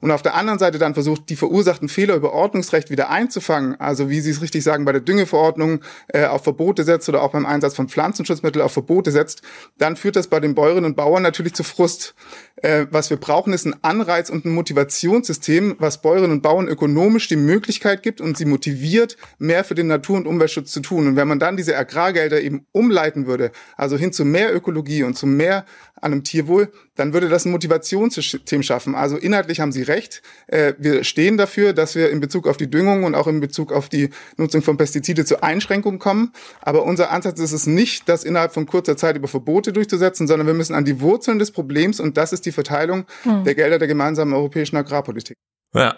und 0.00 0.10
auf 0.10 0.22
der 0.22 0.34
anderen 0.34 0.58
Seite 0.58 0.78
dann 0.78 0.94
versucht, 0.94 1.28
die 1.28 1.36
verursachten 1.36 1.88
Fehler 1.88 2.14
über 2.14 2.32
Ordnungsrecht 2.32 2.90
wieder 2.90 3.10
einzufangen, 3.10 3.80
also 3.80 4.10
wie 4.10 4.20
Sie 4.20 4.30
es 4.30 4.42
richtig 4.42 4.64
sagen, 4.64 4.84
bei 4.84 4.92
der 4.92 5.00
Düngeverordnung 5.00 5.80
äh, 6.08 6.24
auf 6.26 6.44
Verbote 6.44 6.84
setzt 6.84 7.08
oder 7.08 7.22
auch 7.22 7.32
beim 7.32 7.46
Einsatz 7.46 7.74
von 7.74 7.88
Pflanzenschutzmitteln 7.88 8.64
auf 8.64 8.72
Verbote 8.72 9.10
setzt, 9.10 9.42
dann 9.78 9.96
führt 9.96 10.16
das 10.16 10.28
bei 10.28 10.40
den 10.40 10.54
Bäuerinnen 10.54 10.84
und 10.84 10.96
Bauern 10.96 11.22
natürlich 11.22 11.54
zu 11.54 11.64
Frust. 11.64 12.14
Äh, 12.56 12.86
was 12.90 13.10
wir 13.10 13.18
brauchen, 13.18 13.52
ist 13.52 13.66
ein 13.66 13.76
Anreiz- 13.82 14.30
und 14.30 14.44
ein 14.44 14.52
Motivationssystem, 14.52 15.76
was 15.78 16.00
Bäuerinnen 16.00 16.32
und 16.32 16.42
Bauern 16.42 16.68
ökonomisch 16.68 17.28
die 17.28 17.36
Möglichkeit 17.36 18.02
gibt 18.02 18.20
und 18.20 18.36
sie 18.38 18.46
motiviert, 18.46 19.16
mehr 19.38 19.64
für 19.64 19.74
den 19.74 19.88
Natur- 19.88 20.16
und 20.16 20.26
Umweltschutz 20.26 20.72
zu 20.72 20.80
tun. 20.80 21.06
Und 21.06 21.16
wenn 21.16 21.28
man 21.28 21.38
dann 21.38 21.56
diese 21.56 21.76
Agrargelder 21.76 22.40
eben 22.40 22.66
umleiten 22.72 23.26
würde, 23.26 23.52
also 23.76 23.96
hin 23.96 24.12
zu 24.12 24.24
mehr 24.24 24.54
Ökologie 24.54 25.02
und 25.02 25.16
zu 25.16 25.26
mehr 25.26 25.64
an 26.00 26.12
einem 26.12 26.24
Tierwohl, 26.24 26.70
dann 26.94 27.12
würde 27.12 27.28
das 27.28 27.44
ein 27.44 27.52
Motivationssystem 27.52 28.62
schaffen. 28.62 28.94
Also 28.94 29.16
inhaltlich 29.16 29.60
haben 29.60 29.72
Sie 29.72 29.82
recht. 29.82 30.22
Äh, 30.46 30.74
wir 30.78 31.04
stehen 31.04 31.36
dafür, 31.36 31.72
dass 31.72 31.94
wir 31.94 32.10
in 32.10 32.20
Bezug 32.20 32.46
auf 32.46 32.56
die 32.56 32.70
Düngung 32.70 33.04
und 33.04 33.14
auch 33.14 33.26
in 33.26 33.40
Bezug 33.40 33.72
auf 33.72 33.88
die 33.88 34.10
Nutzung 34.36 34.62
von 34.62 34.76
Pestizide 34.76 35.24
zu 35.24 35.42
Einschränkungen 35.42 35.98
kommen. 35.98 36.32
Aber 36.60 36.84
unser 36.84 37.10
Ansatz 37.10 37.40
ist 37.40 37.52
es 37.52 37.66
nicht, 37.66 38.08
das 38.08 38.24
innerhalb 38.24 38.52
von 38.52 38.66
kurzer 38.66 38.96
Zeit 38.96 39.16
über 39.16 39.28
Verbote 39.28 39.72
durchzusetzen, 39.72 40.26
sondern 40.26 40.46
wir 40.46 40.54
müssen 40.54 40.74
an 40.74 40.84
die 40.84 41.00
Wurzeln 41.00 41.38
des 41.38 41.50
Problems 41.50 41.98
und 41.98 42.16
das 42.16 42.32
ist 42.32 42.44
die 42.46 42.52
Verteilung 42.52 43.06
hm. 43.22 43.44
der 43.44 43.54
Gelder 43.54 43.78
der 43.78 43.88
gemeinsamen 43.88 44.34
europäischen 44.34 44.76
Agrarpolitik. 44.76 45.36
Ja. 45.74 45.96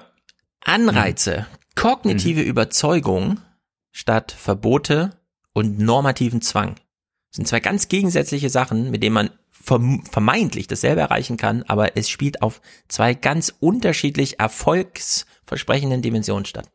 Anreize, 0.65 1.47
kognitive 1.77 2.41
hm. 2.41 2.49
Überzeugung 2.49 3.41
statt 3.93 4.33
Verbote 4.33 5.11
und 5.53 5.79
normativen 5.79 6.41
Zwang. 6.41 6.77
Das 7.31 7.37
sind 7.37 7.49
zwei 7.49 7.61
ganz 7.61 7.89
gegensätzliche 7.89 8.49
Sachen, 8.51 8.91
mit 8.91 9.03
denen 9.03 9.15
man 9.15 9.31
vermeintlich 9.69 10.67
dasselbe 10.67 11.01
erreichen 11.01 11.37
kann, 11.37 11.63
aber 11.65 11.97
es 11.97 12.09
spielt 12.09 12.43
auf 12.43 12.61
zwei 12.89 13.15
ganz 13.15 13.55
unterschiedlich 13.61 14.41
erfolgsversprechenden 14.41 16.03
Dimensionen 16.03 16.45
statt. 16.45 16.71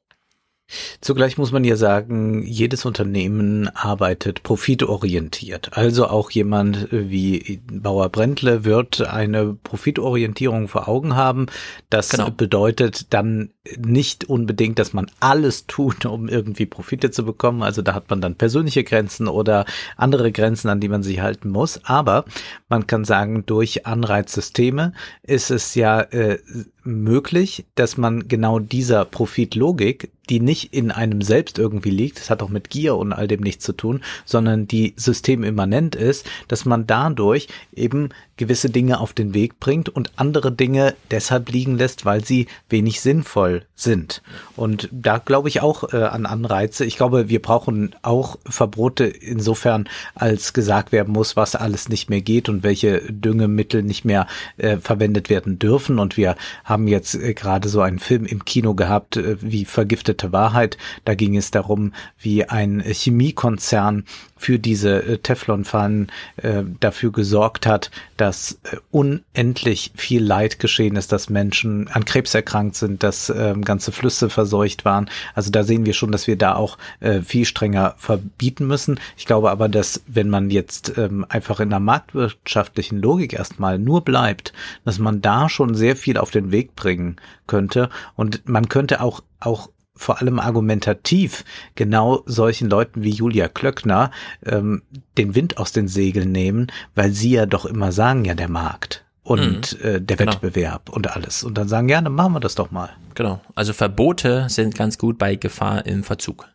Zugleich 1.02 1.38
muss 1.38 1.52
man 1.52 1.64
ja 1.64 1.76
sagen, 1.76 2.44
jedes 2.44 2.86
Unternehmen 2.86 3.68
arbeitet 3.76 4.44
profitorientiert. 4.44 5.78
Also 5.78 6.08
auch 6.08 6.32
jemand 6.32 6.88
wie 6.92 7.62
Bauer 7.70 8.10
Brentle 8.10 8.64
wird 8.64 9.02
eine 9.02 9.54
Profitorientierung 9.54 10.68
vor 10.68 10.88
Augen 10.88 11.16
haben. 11.16 11.48
Das 11.90 12.10
genau. 12.10 12.32
bedeutet 12.32 13.14
dann 13.14 13.52
nicht 13.78 14.26
unbedingt, 14.30 14.80
dass 14.80 14.94
man 14.94 15.12
alles 15.20 15.68
tut, 15.68 16.06
um 16.06 16.28
irgendwie 16.28 16.66
Profite 16.66 17.12
zu 17.12 17.24
bekommen. 17.26 17.62
Also 17.62 17.82
da 17.82 17.94
hat 17.94 18.10
man 18.10 18.22
dann 18.22 18.36
persönliche 18.36 18.84
Grenzen 18.84 19.28
oder 19.28 19.66
andere 19.98 20.32
Grenzen, 20.32 20.70
an 20.70 20.80
die 20.80 20.90
man 20.90 21.04
sich 21.04 21.20
halten 21.20 21.50
muss. 21.50 21.84
Aber 21.84 22.26
man 22.70 22.88
kann 22.88 23.06
sagen, 23.06 23.46
durch 23.46 23.86
Anreizsysteme 23.86 24.94
ist 25.22 25.52
es 25.52 25.76
ja 25.76 26.02
äh, 26.02 26.40
möglich, 26.84 27.66
dass 27.76 27.98
man 27.98 28.28
genau 28.28 28.60
dieser 28.60 29.06
Profitlogik, 29.06 30.12
die 30.30 30.40
nicht 30.40 30.74
in 30.74 30.92
einem 30.92 31.22
selbst 31.22 31.60
irgendwie 31.60 31.90
liegt, 31.90 32.20
das 32.20 32.30
hat 32.30 32.42
auch 32.42 32.50
mit 32.50 32.70
Gier 32.70 32.96
und 32.96 33.14
all 33.14 33.28
dem 33.28 33.42
nichts 33.42 33.66
zu 33.66 33.74
tun, 33.74 34.02
sondern 34.26 34.68
die 34.68 34.94
systemimmanent 34.96 35.96
ist, 35.96 36.30
dass 36.48 36.66
man 36.66 36.88
dadurch 36.88 37.48
eben 37.76 38.10
gewisse 38.38 38.70
Dinge 38.70 39.00
auf 39.00 39.14
den 39.14 39.34
Weg 39.34 39.60
bringt 39.60 39.90
und 39.90 40.12
andere 40.16 40.52
Dinge 40.52 40.96
deshalb 41.12 41.50
liegen 41.50 41.78
lässt, 41.78 42.06
weil 42.06 42.24
sie 42.24 42.48
wenig 42.70 43.02
sinnvoll 43.02 43.66
sind. 43.76 44.22
Und 44.56 44.90
da 44.92 45.20
glaube 45.20 45.50
ich 45.50 45.62
auch 45.62 45.94
äh, 45.94 46.04
an 46.04 46.26
Anreize. 46.26 46.86
Ich 46.86 46.98
glaube, 46.98 47.30
wir 47.30 47.42
brauchen 47.42 47.96
auch 48.02 48.38
Verbote 48.46 49.06
insofern, 49.06 49.88
als 50.16 50.54
gesagt 50.54 50.92
werden 50.92 51.14
muss, 51.14 51.36
was 51.36 51.56
alles 51.56 51.90
nicht 51.90 52.10
mehr 52.10 52.22
geht 52.22 52.50
und 52.50 52.64
welche 52.64 53.02
Düngemittel 53.12 53.84
nicht 53.84 54.06
mehr 54.06 54.28
äh, 54.58 54.78
verwendet 54.78 55.30
werden 55.30 55.60
dürfen. 55.60 56.00
Und 56.00 56.18
wir 56.18 56.36
haben 56.64 56.88
jetzt 56.88 57.16
äh, 57.16 57.34
gerade 57.34 57.70
so 57.70 57.82
einen 57.82 58.00
Film 58.00 58.26
im 58.26 58.46
Kino 58.46 58.74
gehabt, 58.74 59.18
äh, 59.18 59.38
wie 59.42 59.66
Vergiftete 59.66 60.32
Wahrheit. 60.32 60.78
Da 61.06 61.14
ging 61.16 61.38
es 61.38 61.52
darum, 61.52 61.94
wie 62.20 62.46
ein 62.46 62.80
Chemiekonzern 62.82 64.06
für 64.44 64.60
diese 64.60 65.02
äh, 65.04 65.18
Teflonpfannen 65.20 66.12
äh, 66.36 66.64
dafür 66.82 67.14
gesorgt 67.14 67.66
hat, 67.66 67.92
dass 68.18 68.60
äh, 68.64 68.76
unendlich 68.92 69.94
viel 69.96 70.22
Leid 70.22 70.60
geschehen 70.60 70.98
ist, 70.98 71.14
dass 71.14 71.30
Menschen 71.30 71.88
an 71.88 72.04
Krebs 72.04 72.36
erkrankt 72.36 72.76
sind, 72.76 73.04
dass 73.04 73.30
äh, 73.30 73.54
ganze 73.62 73.94
Flüsse 73.94 74.30
verseucht 74.30 74.84
waren. 74.84 75.10
Also 75.34 75.50
da 75.50 75.64
sehen 75.64 75.86
wir 75.86 75.94
schon, 75.94 76.12
dass 76.12 76.28
wir 76.28 76.36
da 76.36 76.56
auch 76.56 76.78
äh, 77.00 77.22
viel 77.22 77.46
strenger 77.46 77.96
verbieten 77.98 78.68
müssen. 78.68 79.00
Ich 79.16 79.26
glaube 79.26 79.50
aber, 79.50 79.70
dass 79.70 80.04
wenn 80.08 80.28
man 80.28 80.50
jetzt 80.50 80.98
ähm, 80.98 81.26
einfach 81.30 81.62
in 81.62 81.70
der 81.70 81.80
marktwirtschaftlichen 81.80 83.02
Logik 83.02 83.32
erstmal 83.32 83.80
nur 83.80 84.02
bleibt, 84.02 84.52
dass 84.84 85.00
man 85.00 85.22
da 85.22 85.48
schon 85.48 85.74
sehr 85.74 85.96
viel 85.96 86.18
auf 86.18 86.32
den 86.32 86.52
Weg 86.52 86.76
bringen 86.76 87.16
könnte 87.48 87.90
und 88.18 88.48
man 88.50 88.68
könnte 88.68 89.00
auch 89.00 89.22
auch 89.40 89.70
vor 89.96 90.20
allem 90.20 90.40
argumentativ 90.40 91.46
genau 91.76 92.24
solchen 92.26 92.70
Leuten 92.70 93.04
wie 93.04 93.12
Julia 93.12 93.48
Klöckner 93.48 94.12
ähm, 94.46 94.84
den 95.18 95.36
Wind 95.36 95.58
aus 95.58 95.72
den 95.72 95.88
Segeln 95.88 96.32
nehmen, 96.32 96.68
weil 96.96 97.12
sie 97.12 97.32
ja 97.32 97.46
doch 97.46 97.66
immer 97.66 97.92
sagen, 97.92 98.26
ja, 98.26 98.34
der 98.34 98.50
Markt 98.50 99.06
und 99.24 99.80
mhm. 99.82 99.88
äh, 99.88 100.02
der 100.02 100.18
genau. 100.18 100.34
Wettbewerb 100.34 100.90
und 100.90 101.10
alles. 101.16 101.44
Und 101.44 101.58
dann 101.58 101.68
sagen, 101.68 101.90
ja, 101.90 102.02
dann 102.02 102.14
machen 102.14 102.34
wir 102.34 102.40
das 102.40 102.56
doch 102.56 102.72
mal. 102.72 102.90
Genau. 103.16 103.40
Also 103.56 103.74
Verbote 103.74 104.48
sind 104.50 104.76
ganz 104.76 104.98
gut 104.98 105.18
bei 105.18 105.36
Gefahr 105.36 105.86
im 105.86 106.04
Verzug. 106.04 106.48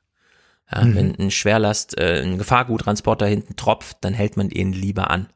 Ja, 0.70 0.85
mhm. 0.85 0.94
Wenn 0.94 1.19
ein 1.19 1.31
Schwerlast, 1.31 1.98
äh, 1.98 2.23
ein 2.23 2.39
Gefahrguttransporter 2.39 3.27
hinten 3.27 3.56
tropft, 3.56 3.98
dann 4.02 4.12
hält 4.12 4.36
man 4.36 4.51
ihn 4.51 4.73
lieber 4.73 5.10
an. 5.10 5.28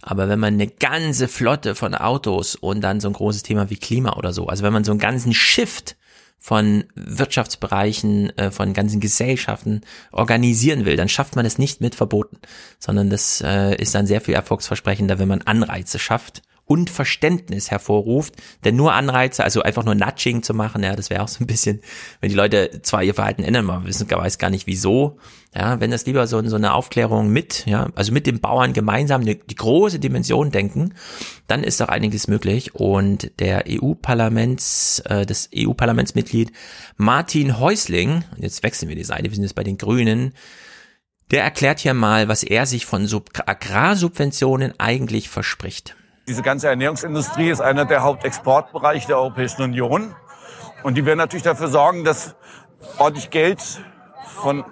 Aber 0.00 0.28
wenn 0.28 0.38
man 0.38 0.54
eine 0.54 0.68
ganze 0.68 1.26
Flotte 1.26 1.74
von 1.74 1.94
Autos 1.94 2.54
und 2.54 2.80
dann 2.80 3.00
so 3.00 3.08
ein 3.08 3.14
großes 3.14 3.42
Thema 3.42 3.68
wie 3.68 3.76
Klima 3.76 4.16
oder 4.16 4.32
so, 4.32 4.46
also 4.46 4.62
wenn 4.62 4.72
man 4.72 4.84
so 4.84 4.92
einen 4.92 5.00
ganzen 5.00 5.34
Shift 5.34 5.97
von 6.38 6.84
Wirtschaftsbereichen, 6.94 8.36
äh, 8.38 8.50
von 8.50 8.72
ganzen 8.72 9.00
Gesellschaften 9.00 9.82
organisieren 10.12 10.84
will, 10.84 10.96
dann 10.96 11.08
schafft 11.08 11.36
man 11.36 11.44
es 11.44 11.58
nicht 11.58 11.80
mit 11.80 11.94
Verboten, 11.94 12.38
sondern 12.78 13.10
das 13.10 13.42
äh, 13.44 13.74
ist 13.76 13.94
dann 13.94 14.06
sehr 14.06 14.20
viel 14.20 14.34
erfolgsversprechender, 14.34 15.18
wenn 15.18 15.28
man 15.28 15.42
Anreize 15.42 15.98
schafft 15.98 16.42
und 16.68 16.90
Verständnis 16.90 17.70
hervorruft. 17.70 18.34
Denn 18.64 18.76
nur 18.76 18.92
Anreize, 18.92 19.42
also 19.42 19.62
einfach 19.62 19.84
nur 19.84 19.94
Nudging 19.94 20.42
zu 20.42 20.52
machen, 20.52 20.82
ja, 20.82 20.94
das 20.94 21.08
wäre 21.08 21.22
auch 21.22 21.28
so 21.28 21.42
ein 21.42 21.46
bisschen, 21.46 21.80
wenn 22.20 22.28
die 22.28 22.36
Leute 22.36 22.82
zwar 22.82 23.02
ihr 23.02 23.14
Verhalten 23.14 23.42
ändern, 23.42 23.64
man 23.64 23.86
wissen, 23.86 24.08
weiß 24.08 24.38
gar 24.38 24.50
nicht 24.50 24.66
wieso. 24.66 25.18
Ja, 25.54 25.80
wenn 25.80 25.90
das 25.90 26.04
lieber 26.04 26.26
so, 26.26 26.46
so 26.46 26.56
eine 26.56 26.74
Aufklärung 26.74 27.30
mit, 27.30 27.64
ja, 27.64 27.88
also 27.94 28.12
mit 28.12 28.26
den 28.26 28.40
Bauern 28.40 28.74
gemeinsam 28.74 29.24
die, 29.24 29.38
die 29.38 29.54
große 29.54 29.98
Dimension 29.98 30.50
denken, 30.50 30.92
dann 31.46 31.64
ist 31.64 31.80
doch 31.80 31.88
einiges 31.88 32.28
möglich. 32.28 32.74
Und 32.74 33.32
der 33.40 33.64
EU-Parlaments, 33.66 34.98
äh, 35.06 35.24
das 35.24 35.48
EU-Parlamentsmitglied 35.56 36.52
Martin 36.98 37.58
Häusling, 37.58 38.24
jetzt 38.36 38.62
wechseln 38.62 38.90
wir 38.90 38.96
die 38.96 39.04
Seite, 39.04 39.24
wir 39.24 39.34
sind 39.34 39.44
jetzt 39.44 39.54
bei 39.54 39.64
den 39.64 39.78
Grünen, 39.78 40.34
der 41.30 41.44
erklärt 41.44 41.78
hier 41.78 41.94
mal, 41.94 42.28
was 42.28 42.42
er 42.42 42.66
sich 42.66 42.84
von 42.84 43.06
Sub 43.06 43.30
Agrarsubventionen 43.46 44.78
eigentlich 44.78 45.30
verspricht. 45.30 45.96
Diese 46.28 46.42
ganze 46.42 46.68
Ernährungsindustrie 46.68 47.48
ist 47.48 47.62
einer 47.62 47.86
der 47.86 48.02
Hauptexportbereiche 48.02 49.06
der 49.06 49.16
Europäischen 49.16 49.62
Union. 49.62 50.14
Und 50.82 50.98
die 50.98 51.06
werden 51.06 51.16
natürlich 51.16 51.42
dafür 51.42 51.68
sorgen, 51.68 52.04
dass 52.04 52.36
ordentlich 52.98 53.30
Geld 53.30 53.62
von, 54.42 54.62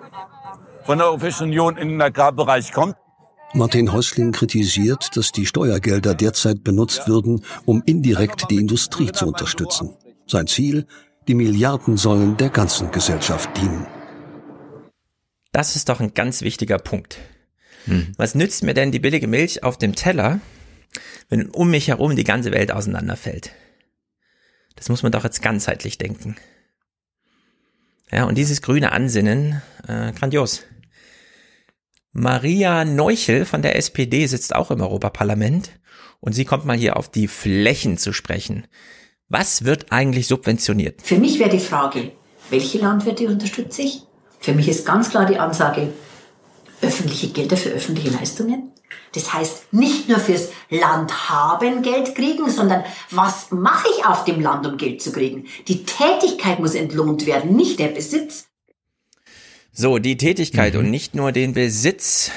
von 0.84 0.98
der 0.98 1.06
Europäischen 1.06 1.44
Union 1.44 1.78
in 1.78 1.88
den 1.88 2.02
Agrarbereich 2.02 2.72
kommt. 2.72 2.94
Martin 3.54 3.90
Häusling 3.90 4.32
kritisiert, 4.32 5.16
dass 5.16 5.32
die 5.32 5.46
Steuergelder 5.46 6.14
derzeit 6.14 6.62
benutzt 6.62 7.08
würden, 7.08 7.42
um 7.64 7.82
indirekt 7.86 8.50
die 8.50 8.56
Industrie 8.56 9.10
zu 9.10 9.26
unterstützen. 9.26 9.96
Sein 10.26 10.46
Ziel, 10.46 10.86
die 11.26 11.34
Milliarden 11.34 11.96
sollen 11.96 12.36
der 12.36 12.50
ganzen 12.50 12.90
Gesellschaft 12.90 13.48
dienen. 13.56 13.86
Das 15.52 15.74
ist 15.74 15.88
doch 15.88 16.00
ein 16.00 16.12
ganz 16.12 16.42
wichtiger 16.42 16.76
Punkt. 16.76 17.18
Hm. 17.86 18.12
Was 18.18 18.34
nützt 18.34 18.62
mir 18.62 18.74
denn 18.74 18.92
die 18.92 18.98
billige 18.98 19.26
Milch 19.26 19.62
auf 19.62 19.78
dem 19.78 19.94
Teller, 19.94 20.40
wenn 21.28 21.48
um 21.50 21.70
mich 21.70 21.88
herum 21.88 22.16
die 22.16 22.24
ganze 22.24 22.52
Welt 22.52 22.72
auseinanderfällt? 22.72 23.50
Das 24.76 24.88
muss 24.88 25.02
man 25.02 25.12
doch 25.12 25.24
jetzt 25.24 25.42
ganzheitlich 25.42 25.98
denken. 25.98 26.36
Ja, 28.12 28.24
und 28.24 28.36
dieses 28.36 28.62
grüne 28.62 28.92
Ansinnen, 28.92 29.62
äh, 29.88 30.12
grandios. 30.12 30.62
Maria 32.12 32.84
Neuchel 32.84 33.44
von 33.44 33.62
der 33.62 33.76
SPD 33.76 34.26
sitzt 34.26 34.54
auch 34.54 34.70
im 34.70 34.80
Europaparlament 34.80 35.70
und 36.20 36.32
sie 36.32 36.44
kommt 36.44 36.64
mal 36.64 36.76
hier 36.76 36.96
auf 36.96 37.10
die 37.10 37.28
Flächen 37.28 37.98
zu 37.98 38.12
sprechen. 38.12 38.66
Was 39.28 39.64
wird 39.64 39.92
eigentlich 39.92 40.28
subventioniert? 40.28 41.02
Für 41.02 41.18
mich 41.18 41.38
wäre 41.38 41.50
die 41.50 41.58
Frage, 41.58 42.12
welche 42.48 42.78
Landwirte 42.78 43.26
unterstütze 43.26 43.82
ich? 43.82 44.02
Für 44.38 44.54
mich 44.54 44.68
ist 44.68 44.86
ganz 44.86 45.10
klar 45.10 45.26
die 45.26 45.38
Ansage, 45.38 45.92
öffentliche 46.80 47.28
Gelder 47.28 47.56
für 47.56 47.70
öffentliche 47.70 48.10
Leistungen. 48.10 48.72
Das 49.16 49.32
heißt, 49.32 49.72
nicht 49.72 50.10
nur 50.10 50.18
fürs 50.18 50.50
Land 50.68 51.30
haben 51.30 51.80
Geld 51.80 52.14
kriegen, 52.14 52.50
sondern 52.50 52.84
was 53.10 53.50
mache 53.50 53.88
ich 53.96 54.04
auf 54.04 54.24
dem 54.24 54.42
Land, 54.42 54.66
um 54.66 54.76
Geld 54.76 55.00
zu 55.00 55.10
kriegen? 55.10 55.46
Die 55.68 55.84
Tätigkeit 55.84 56.60
muss 56.60 56.74
entlohnt 56.74 57.24
werden, 57.24 57.56
nicht 57.56 57.78
der 57.78 57.88
Besitz. 57.88 58.48
So, 59.72 59.98
die 59.98 60.18
Tätigkeit 60.18 60.74
mhm. 60.74 60.80
und 60.80 60.90
nicht 60.90 61.14
nur 61.14 61.32
den 61.32 61.54
Besitz. 61.54 62.30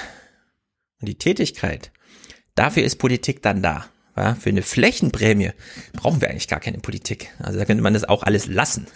Und 1.02 1.10
die 1.10 1.18
Tätigkeit. 1.18 1.92
Dafür 2.56 2.84
ist 2.84 2.96
Politik 2.96 3.42
dann 3.42 3.62
da. 3.62 3.86
Ja, 4.16 4.36
für 4.36 4.50
eine 4.50 4.62
Flächenprämie 4.62 5.52
brauchen 5.92 6.22
wir 6.22 6.30
eigentlich 6.30 6.48
gar 6.48 6.62
keine 6.62 6.80
Politik. 6.80 7.30
Also 7.40 7.60
da 7.60 7.66
könnte 7.66 7.84
man 7.84 7.94
das 7.94 8.06
auch 8.06 8.24
alles 8.24 8.48
lassen. 8.48 8.88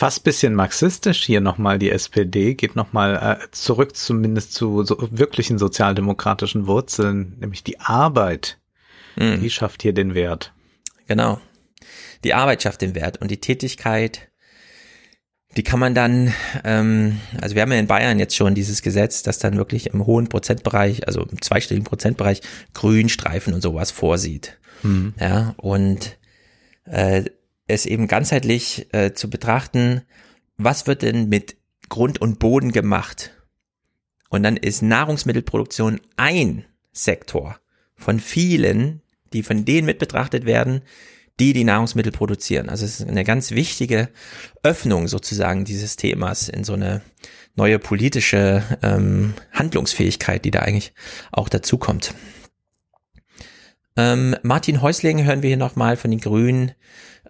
Fast 0.00 0.24
bisschen 0.24 0.54
marxistisch 0.54 1.22
hier 1.24 1.42
nochmal 1.42 1.78
die 1.78 1.90
SPD, 1.90 2.54
geht 2.54 2.74
nochmal 2.74 3.38
äh, 3.42 3.50
zurück 3.50 3.94
zumindest 3.94 4.54
zu 4.54 4.82
so 4.82 4.96
wirklichen 5.10 5.58
sozialdemokratischen 5.58 6.66
Wurzeln, 6.66 7.36
nämlich 7.38 7.64
die 7.64 7.78
Arbeit. 7.80 8.56
Mhm. 9.16 9.42
Die 9.42 9.50
schafft 9.50 9.82
hier 9.82 9.92
den 9.92 10.14
Wert. 10.14 10.54
Genau. 11.06 11.38
Die 12.24 12.32
Arbeit 12.32 12.62
schafft 12.62 12.80
den 12.80 12.94
Wert 12.94 13.20
und 13.20 13.30
die 13.30 13.42
Tätigkeit 13.42 14.30
die 15.58 15.64
kann 15.64 15.80
man 15.80 15.94
dann, 15.94 16.32
ähm, 16.64 17.20
also 17.38 17.54
wir 17.54 17.60
haben 17.60 17.72
ja 17.72 17.78
in 17.78 17.86
Bayern 17.86 18.18
jetzt 18.18 18.36
schon 18.36 18.54
dieses 18.54 18.80
Gesetz, 18.80 19.22
das 19.22 19.38
dann 19.38 19.58
wirklich 19.58 19.88
im 19.88 20.06
hohen 20.06 20.28
Prozentbereich, 20.28 21.06
also 21.08 21.26
im 21.26 21.42
zweistelligen 21.42 21.84
Prozentbereich 21.84 22.40
Grünstreifen 22.72 23.52
und 23.52 23.60
sowas 23.60 23.90
vorsieht. 23.90 24.56
Mhm. 24.82 25.12
Ja, 25.20 25.52
und 25.58 26.16
äh, 26.86 27.24
es 27.70 27.86
eben 27.86 28.06
ganzheitlich 28.06 28.92
äh, 28.92 29.12
zu 29.12 29.30
betrachten, 29.30 30.02
was 30.56 30.86
wird 30.86 31.02
denn 31.02 31.28
mit 31.28 31.56
Grund 31.88 32.20
und 32.20 32.38
Boden 32.38 32.72
gemacht? 32.72 33.32
Und 34.28 34.42
dann 34.42 34.56
ist 34.56 34.82
Nahrungsmittelproduktion 34.82 36.00
ein 36.16 36.64
Sektor 36.92 37.58
von 37.96 38.20
vielen, 38.20 39.02
die 39.32 39.42
von 39.42 39.64
denen 39.64 39.86
mit 39.86 39.98
betrachtet 39.98 40.44
werden, 40.44 40.82
die 41.40 41.52
die 41.52 41.64
Nahrungsmittel 41.64 42.12
produzieren. 42.12 42.68
Also 42.68 42.84
es 42.84 43.00
ist 43.00 43.08
eine 43.08 43.24
ganz 43.24 43.50
wichtige 43.50 44.10
Öffnung 44.62 45.08
sozusagen 45.08 45.64
dieses 45.64 45.96
Themas 45.96 46.48
in 46.48 46.64
so 46.64 46.74
eine 46.74 47.00
neue 47.56 47.78
politische 47.78 48.62
ähm, 48.82 49.34
Handlungsfähigkeit, 49.52 50.44
die 50.44 50.50
da 50.50 50.60
eigentlich 50.60 50.92
auch 51.32 51.48
dazu 51.48 51.78
kommt. 51.78 52.14
Ähm, 53.96 54.36
Martin 54.42 54.82
Häusling 54.82 55.24
hören 55.24 55.42
wir 55.42 55.48
hier 55.48 55.56
nochmal 55.56 55.96
von 55.96 56.10
den 56.10 56.20
Grünen 56.20 56.72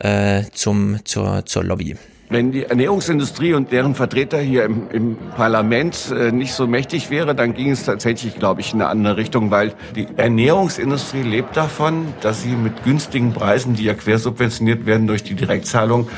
äh, 0.00 0.44
zum, 0.52 0.98
zur, 1.04 1.46
zur 1.46 1.64
Lobby. 1.64 1.96
Wenn 2.32 2.52
die 2.52 2.62
Ernährungsindustrie 2.62 3.54
und 3.54 3.72
deren 3.72 3.96
Vertreter 3.96 4.38
hier 4.38 4.64
im, 4.64 4.88
im 4.90 5.16
Parlament 5.34 6.12
äh, 6.16 6.30
nicht 6.30 6.52
so 6.52 6.68
mächtig 6.68 7.10
wäre, 7.10 7.34
dann 7.34 7.54
ging 7.54 7.72
es 7.72 7.84
tatsächlich, 7.84 8.38
glaube 8.38 8.60
ich, 8.60 8.72
in 8.72 8.80
eine 8.80 8.88
andere 8.88 9.16
Richtung, 9.16 9.50
weil 9.50 9.74
die 9.96 10.06
Ernährungsindustrie 10.16 11.22
lebt 11.22 11.56
davon, 11.56 12.14
dass 12.20 12.42
sie 12.42 12.50
mit 12.50 12.84
günstigen 12.84 13.32
Preisen, 13.32 13.74
die 13.74 13.82
ja 13.82 13.94
quersubventioniert 13.94 14.86
werden 14.86 15.08
durch 15.08 15.24
die 15.24 15.34
Direktzahlung, 15.34 16.08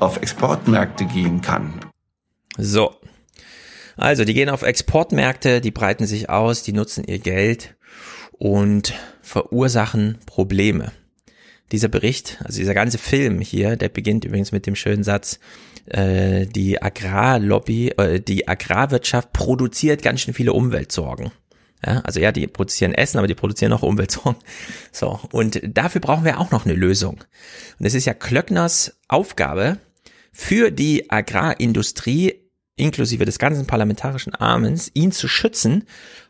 auf 0.00 0.16
Exportmärkte 0.16 1.04
gehen 1.04 1.40
kann. 1.40 1.74
So. 2.58 2.92
Also, 3.96 4.24
die 4.24 4.34
gehen 4.34 4.48
auf 4.48 4.62
Exportmärkte, 4.62 5.60
die 5.60 5.70
breiten 5.70 6.06
sich 6.06 6.30
aus, 6.30 6.64
die 6.64 6.72
nutzen 6.72 7.04
ihr 7.04 7.20
Geld 7.20 7.76
und 8.32 8.94
verursachen 9.22 10.18
Probleme 10.26 10.90
dieser 11.72 11.88
Bericht, 11.88 12.38
also 12.44 12.58
dieser 12.58 12.74
ganze 12.74 12.98
Film 12.98 13.40
hier, 13.40 13.76
der 13.76 13.88
beginnt 13.88 14.24
übrigens 14.24 14.52
mit 14.52 14.66
dem 14.66 14.74
schönen 14.74 15.04
Satz, 15.04 15.38
äh, 15.86 16.46
die 16.46 16.82
Agrarlobby, 16.82 17.90
äh, 17.90 18.20
die 18.20 18.48
Agrarwirtschaft 18.48 19.32
produziert 19.32 20.02
ganz 20.02 20.20
schön 20.20 20.34
viele 20.34 20.52
Umweltsorgen. 20.52 21.30
Ja, 21.84 22.00
also 22.00 22.20
ja, 22.20 22.30
die 22.30 22.46
produzieren 22.46 22.92
Essen, 22.92 23.18
aber 23.18 23.26
die 23.26 23.34
produzieren 23.34 23.72
auch 23.72 23.82
Umweltsorgen. 23.82 24.40
So, 24.92 25.20
und 25.32 25.60
dafür 25.64 26.00
brauchen 26.00 26.24
wir 26.24 26.40
auch 26.40 26.50
noch 26.50 26.66
eine 26.66 26.74
Lösung. 26.74 27.24
Und 27.78 27.86
es 27.86 27.94
ist 27.94 28.04
ja 28.04 28.12
Klöckners 28.12 28.98
Aufgabe, 29.08 29.78
für 30.32 30.70
die 30.70 31.10
Agrarindustrie 31.10 32.34
inklusive 32.76 33.24
des 33.24 33.38
ganzen 33.38 33.66
parlamentarischen 33.66 34.34
Armens, 34.34 34.90
ihn 34.94 35.12
zu 35.12 35.28
schützen 35.28 35.84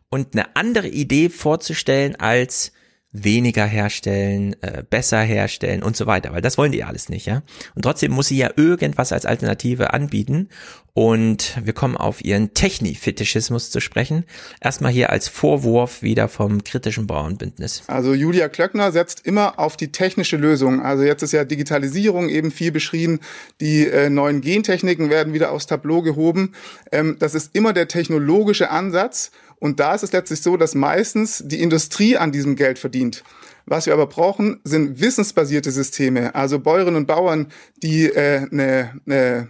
und 0.09 0.35
eine 0.35 0.57
andere 0.57 0.89
Idee 0.89 1.29
vorzustellen 1.29 2.17
als 2.17 2.73
weniger 3.13 3.67
herstellen, 3.67 4.55
äh, 4.63 4.85
besser 4.89 5.21
herstellen 5.21 5.83
und 5.83 5.97
so 5.97 6.07
weiter, 6.07 6.33
weil 6.33 6.43
das 6.43 6.59
wollen 6.59 6.71
die 6.71 6.85
alles 6.85 7.09
nicht, 7.09 7.27
ja. 7.27 7.43
Und 7.75 7.83
trotzdem 7.83 8.13
muss 8.13 8.29
sie 8.29 8.37
ja 8.37 8.51
irgendwas 8.57 9.13
als 9.13 9.27
Alternative 9.27 9.93
anbieten 9.93 10.49
und 10.93 11.57
wir 11.63 11.73
kommen 11.73 11.97
auf 11.97 12.25
ihren 12.25 12.55
Techni-Fetischismus 12.55 13.71
zu 13.71 13.81
sprechen. 13.81 14.25
Erstmal 14.61 14.93
hier 14.93 15.11
als 15.11 15.29
Vorwurf 15.29 16.03
wieder 16.03 16.29
vom 16.29 16.63
kritischen 16.63 17.07
Bauernbündnis. 17.07 17.83
Also 17.87 18.13
Julia 18.15 18.49
Klöckner 18.49 18.93
setzt 18.93 19.27
immer 19.27 19.59
auf 19.59 19.77
die 19.77 19.93
technische 19.93 20.37
Lösung. 20.37 20.81
Also 20.83 21.05
jetzt 21.05 21.23
ist 21.23 21.33
ja 21.33 21.45
Digitalisierung 21.45 22.29
eben 22.29 22.51
viel 22.51 22.73
beschrieben. 22.73 23.21
Die 23.61 23.87
äh, 23.87 24.11
neuen 24.11 24.41
Gentechniken 24.41 25.11
werden 25.11 25.33
wieder 25.33 25.53
aufs 25.53 25.67
Tableau 25.67 26.03
gehoben. 26.03 26.53
Ähm, 26.93 27.17
das 27.19 27.35
ist 27.35 27.55
immer 27.55 27.73
der 27.73 27.89
technologische 27.89 28.71
Ansatz. 28.71 29.31
Und 29.61 29.79
da 29.79 29.95
ist 29.95 30.03
es 30.03 30.13
letztlich 30.13 30.43
so, 30.43 30.57
dass 30.57 30.75
meistens 30.75 31.45
die 31.47 31.63
Industrie 31.63 32.17
an 32.17 32.33
diesem 32.33 32.57
Geld 32.57 32.79
verdient. 32.79 33.23
Was 33.67 33.87
wir 33.87 33.93
aber 33.93 34.07
brauchen, 34.07 34.61
sind 34.65 35.01
wissensbasierte 35.01 35.71
Systeme. 35.71 36.35
Also 36.35 36.59
Bäuerinnen 36.59 36.97
und 36.97 37.07
Bauern, 37.07 37.49
die 37.83 38.07
äh, 38.07 38.49
eine, 38.51 39.01
eine 39.07 39.49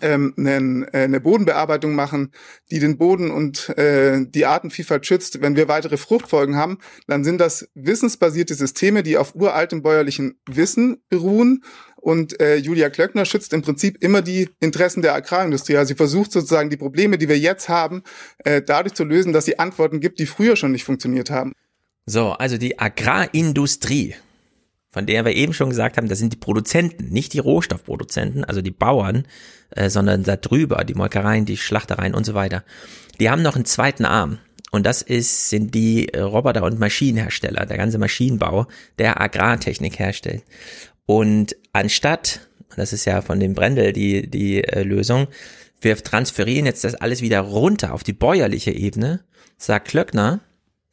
ähm, 0.00 0.32
eine, 0.36 0.86
äh, 0.92 1.04
eine 1.04 1.20
Bodenbearbeitung 1.20 1.94
machen, 1.94 2.32
die 2.70 2.78
den 2.78 2.96
Boden 2.96 3.30
und 3.30 3.68
äh, 3.76 4.24
die 4.26 4.46
Artenvielfalt 4.46 5.04
schützt. 5.04 5.42
Wenn 5.42 5.56
wir 5.56 5.68
weitere 5.68 5.96
Fruchtfolgen 5.96 6.56
haben, 6.56 6.78
dann 7.06 7.24
sind 7.24 7.38
das 7.38 7.68
wissensbasierte 7.74 8.54
Systeme, 8.54 9.02
die 9.02 9.18
auf 9.18 9.34
uraltem 9.34 9.82
bäuerlichen 9.82 10.40
Wissen 10.46 11.02
beruhen. 11.08 11.62
Und 12.02 12.40
äh, 12.40 12.56
Julia 12.56 12.90
Klöckner 12.90 13.24
schützt 13.24 13.52
im 13.52 13.62
Prinzip 13.62 14.02
immer 14.02 14.22
die 14.22 14.48
Interessen 14.58 15.02
der 15.02 15.14
Agrarindustrie. 15.14 15.76
Also 15.76 15.90
sie 15.90 15.94
versucht 15.94 16.32
sozusagen 16.32 16.68
die 16.68 16.76
Probleme, 16.76 17.16
die 17.16 17.28
wir 17.28 17.38
jetzt 17.38 17.68
haben, 17.68 18.02
äh, 18.38 18.60
dadurch 18.60 18.94
zu 18.94 19.04
lösen, 19.04 19.32
dass 19.32 19.44
sie 19.44 19.60
Antworten 19.60 20.00
gibt, 20.00 20.18
die 20.18 20.26
früher 20.26 20.56
schon 20.56 20.72
nicht 20.72 20.82
funktioniert 20.82 21.30
haben. 21.30 21.52
So, 22.04 22.32
also 22.32 22.58
die 22.58 22.78
Agrarindustrie 22.78 24.16
von 24.92 25.06
der 25.06 25.24
wir 25.24 25.34
eben 25.34 25.54
schon 25.54 25.70
gesagt 25.70 25.96
haben, 25.96 26.08
das 26.08 26.18
sind 26.18 26.34
die 26.34 26.38
Produzenten, 26.38 27.08
nicht 27.08 27.32
die 27.32 27.38
Rohstoffproduzenten, 27.38 28.44
also 28.44 28.60
die 28.60 28.70
Bauern, 28.70 29.26
äh, 29.70 29.88
sondern 29.88 30.22
da 30.22 30.36
drüber, 30.36 30.84
die 30.84 30.94
Molkereien, 30.94 31.46
die 31.46 31.56
Schlachtereien 31.56 32.14
und 32.14 32.26
so 32.26 32.34
weiter. 32.34 32.62
Die 33.18 33.30
haben 33.30 33.42
noch 33.42 33.56
einen 33.56 33.64
zweiten 33.64 34.04
Arm. 34.04 34.38
Und 34.70 34.86
das 34.86 35.02
ist, 35.02 35.50
sind 35.50 35.74
die 35.74 36.10
Roboter- 36.16 36.62
und 36.62 36.78
Maschinenhersteller, 36.78 37.66
der 37.66 37.76
ganze 37.76 37.98
Maschinenbau, 37.98 38.66
der 38.98 39.20
Agrartechnik 39.20 39.98
herstellt. 39.98 40.42
Und 41.06 41.56
anstatt, 41.72 42.48
das 42.76 42.92
ist 42.92 43.04
ja 43.04 43.22
von 43.22 43.40
dem 43.40 43.54
Brendel 43.54 43.92
die, 43.92 44.28
die 44.28 44.64
äh, 44.64 44.82
Lösung, 44.82 45.28
wir 45.80 45.96
transferieren 45.96 46.66
jetzt 46.66 46.84
das 46.84 46.94
alles 46.94 47.22
wieder 47.22 47.40
runter 47.40 47.92
auf 47.92 48.04
die 48.04 48.12
bäuerliche 48.12 48.70
Ebene, 48.70 49.20
sagt 49.58 49.88
Klöckner, 49.88 50.40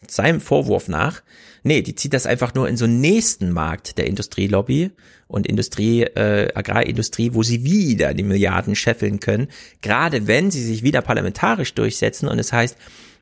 seinem 0.07 0.41
Vorwurf 0.41 0.87
nach, 0.87 1.21
nee, 1.63 1.81
die 1.81 1.95
zieht 1.95 2.13
das 2.13 2.25
einfach 2.25 2.53
nur 2.53 2.69
in 2.69 2.77
so 2.77 2.85
einen 2.85 3.01
nächsten 3.01 3.51
Markt 3.51 3.97
der 3.97 4.07
Industrielobby 4.07 4.91
und 5.27 5.45
Industrie, 5.45 6.03
äh, 6.03 6.49
Agrarindustrie, 6.55 7.33
wo 7.33 7.43
sie 7.43 7.63
wieder 7.63 8.13
die 8.13 8.23
Milliarden 8.23 8.75
scheffeln 8.75 9.19
können, 9.19 9.49
gerade 9.81 10.25
wenn 10.27 10.51
sie 10.51 10.63
sich 10.63 10.83
wieder 10.83 11.01
parlamentarisch 11.01 11.73
durchsetzen 11.75 12.27
und 12.27 12.39
es 12.39 12.53
heißt, 12.53 12.77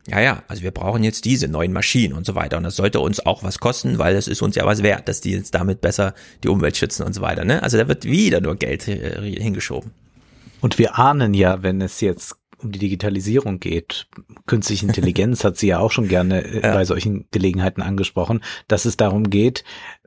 ja, 0.09 0.21
ja, 0.21 0.43
also 0.47 0.63
wir 0.63 0.71
brauchen 0.71 1.03
jetzt 1.03 1.25
diese 1.25 1.47
neuen 1.47 1.73
Maschinen 1.73 2.13
und 2.13 2.25
so 2.25 2.33
weiter. 2.33 2.57
Und 2.57 2.63
das 2.63 2.77
sollte 2.77 3.01
uns 3.01 3.25
auch 3.25 3.43
was 3.43 3.59
kosten, 3.59 3.99
weil 3.99 4.13
das 4.13 4.27
ist 4.27 4.41
uns 4.41 4.55
ja 4.55 4.65
was 4.65 4.81
wert, 4.81 5.07
dass 5.09 5.19
die 5.19 5.31
jetzt 5.31 5.53
damit 5.53 5.81
besser 5.81 6.13
die 6.43 6.47
Umwelt 6.47 6.77
schützen 6.77 7.05
und 7.05 7.13
so 7.13 7.21
weiter. 7.21 7.43
Ne? 7.43 7.61
Also 7.61 7.77
da 7.77 7.87
wird 7.87 8.05
wieder 8.05 8.39
nur 8.39 8.55
Geld 8.55 8.87
äh, 8.87 9.21
hingeschoben. 9.21 9.91
Und 10.61 10.79
wir 10.79 10.97
ahnen 10.97 11.33
ja, 11.33 11.61
wenn 11.61 11.81
es 11.81 11.99
jetzt 11.99 12.35
um 12.59 12.71
die 12.71 12.79
Digitalisierung 12.79 13.59
geht, 13.59 14.07
künstliche 14.45 14.85
Intelligenz 14.85 15.43
hat 15.43 15.57
sie 15.57 15.67
ja 15.67 15.79
auch 15.79 15.91
schon 15.91 16.07
gerne 16.07 16.43
äh, 16.43 16.61
ja. 16.61 16.73
bei 16.73 16.85
solchen 16.85 17.27
Gelegenheiten 17.31 17.81
angesprochen, 17.81 18.41
dass 18.67 18.85
es 18.85 18.95
darum 18.95 19.29
geht, 19.29 19.65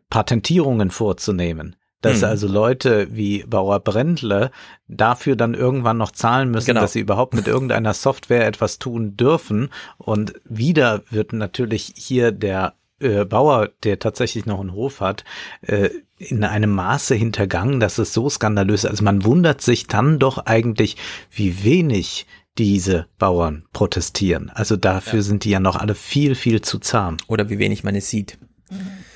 Patentierungen 0.09 0.91
vorzunehmen. 0.91 1.77
Dass 2.01 2.23
Hm. 2.23 2.29
also 2.29 2.49
Leute 2.49 3.09
wie 3.11 3.45
Bauer 3.45 3.81
Brendle 3.81 4.51
dafür 4.89 5.37
dann 5.37 5.55
irgendwann 5.55 5.99
noch 5.99 6.13
zahlen 6.13 6.51
müssen, 6.51 6.67
Genau. 6.69 6.81
dass 6.81 6.93
sie 6.95 7.01
überhaupt 7.01 7.35
mit 7.35 7.47
irgendeiner 7.47 7.95
Software 7.95 8.47
etwas 8.47 8.79
tun 8.79 9.17
dürfen. 9.17 9.71
Und 9.99 10.35
wieder 10.45 11.03
wird 11.11 11.33
natürlich 11.33 11.93
hier 11.97 12.33
der 12.33 12.75
äh, 13.01 13.25
Bauer, 13.25 13.71
der 13.83 13.99
tatsächlich 13.99 14.47
noch 14.47 14.61
einen 14.61 14.73
Hof 14.73 15.01
hat, 15.01 15.25
äh, 15.63 15.91
in 16.19 16.45
einem 16.45 16.71
Maße 16.75 17.15
hintergangen, 17.15 17.81
dass 17.81 17.97
es 17.97 18.13
so 18.13 18.29
skandalös 18.29 18.85
ist. 18.85 18.91
Also 18.91 19.05
man 19.05 19.25
wundert 19.25 19.63
sich 19.63 19.87
dann 19.87 20.19
doch 20.19 20.39
eigentlich, 20.45 20.97
wie 21.31 21.65
wenig 21.65 22.27
diese 22.59 23.07
Bauern 23.19 23.65
protestieren. 23.73 24.51
Also 24.51 24.77
dafür 24.77 25.23
sind 25.23 25.45
die 25.45 25.51
ja 25.51 25.61
noch 25.61 25.77
alle 25.77 25.95
viel, 25.95 26.35
viel 26.35 26.61
zu 26.61 26.79
zahm. 26.79 27.17
Oder 27.27 27.49
wie 27.49 27.59
wenig 27.59 27.85
man 27.85 27.95
es 27.95 28.11
sieht. 28.11 28.37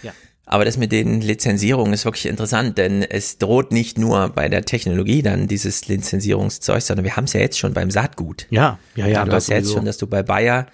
Ja. 0.02 0.12
Aber 0.46 0.64
das 0.64 0.76
mit 0.76 0.92
den 0.92 1.20
Lizenzierungen 1.20 1.92
ist 1.92 2.04
wirklich 2.04 2.26
interessant, 2.26 2.76
denn 2.76 3.02
es 3.02 3.38
droht 3.38 3.72
nicht 3.72 3.98
nur 3.98 4.28
bei 4.28 4.48
der 4.48 4.64
Technologie 4.64 5.22
dann 5.22 5.48
dieses 5.48 5.88
Lizenzierungszeug, 5.88 6.82
sondern 6.82 7.04
wir 7.04 7.16
haben 7.16 7.24
es 7.24 7.32
ja 7.32 7.40
jetzt 7.40 7.58
schon 7.58 7.72
beim 7.72 7.90
Saatgut. 7.90 8.46
Ja, 8.50 8.78
ja, 8.94 9.06
ja. 9.06 9.24
du 9.24 9.30
das 9.30 9.44
hast 9.44 9.48
ja 9.48 9.56
jetzt 9.56 9.72
schon, 9.72 9.86
dass 9.86 9.96
du 9.96 10.06
bei 10.06 10.22
Bayer 10.22 10.66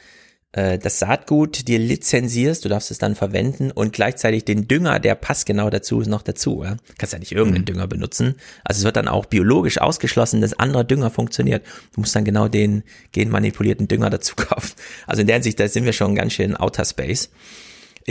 äh, 0.53 0.79
das 0.79 0.99
Saatgut 0.99 1.69
dir 1.69 1.79
lizenzierst, 1.79 2.65
du 2.65 2.69
darfst 2.69 2.91
es 2.91 2.99
dann 2.99 3.15
verwenden 3.15 3.71
und 3.71 3.93
gleichzeitig 3.93 4.45
den 4.45 4.67
Dünger, 4.67 4.99
der 4.99 5.15
passt 5.15 5.47
genau 5.47 5.71
dazu, 5.71 6.01
ist 6.01 6.09
noch 6.09 6.23
dazu. 6.23 6.65
Ja? 6.65 6.77
Kannst 6.99 7.13
ja 7.13 7.19
nicht 7.21 7.33
irgendeinen 7.33 7.65
Dünger 7.65 7.87
benutzen. 7.87 8.35
Also 8.65 8.81
es 8.81 8.85
wird 8.85 8.97
dann 8.97 9.09
auch 9.09 9.27
biologisch 9.27 9.79
ausgeschlossen, 9.79 10.41
dass 10.41 10.55
anderer 10.55 10.85
Dünger 10.85 11.11
funktioniert. 11.11 11.65
Du 11.95 12.01
musst 12.01 12.17
dann 12.17 12.25
genau 12.25 12.49
den 12.49 12.83
genmanipulierten 13.13 13.87
Dünger 13.87 14.11
dazu 14.11 14.35
kaufen. 14.35 14.75
Also 15.07 15.21
in 15.21 15.29
der 15.29 15.37
Hinsicht, 15.37 15.61
da 15.61 15.69
sind 15.69 15.85
wir 15.85 15.93
schon 15.93 16.17
ganz 16.17 16.33
schön 16.33 16.51
in 16.51 16.57
Outer 16.57 16.85
Space. 16.85 17.31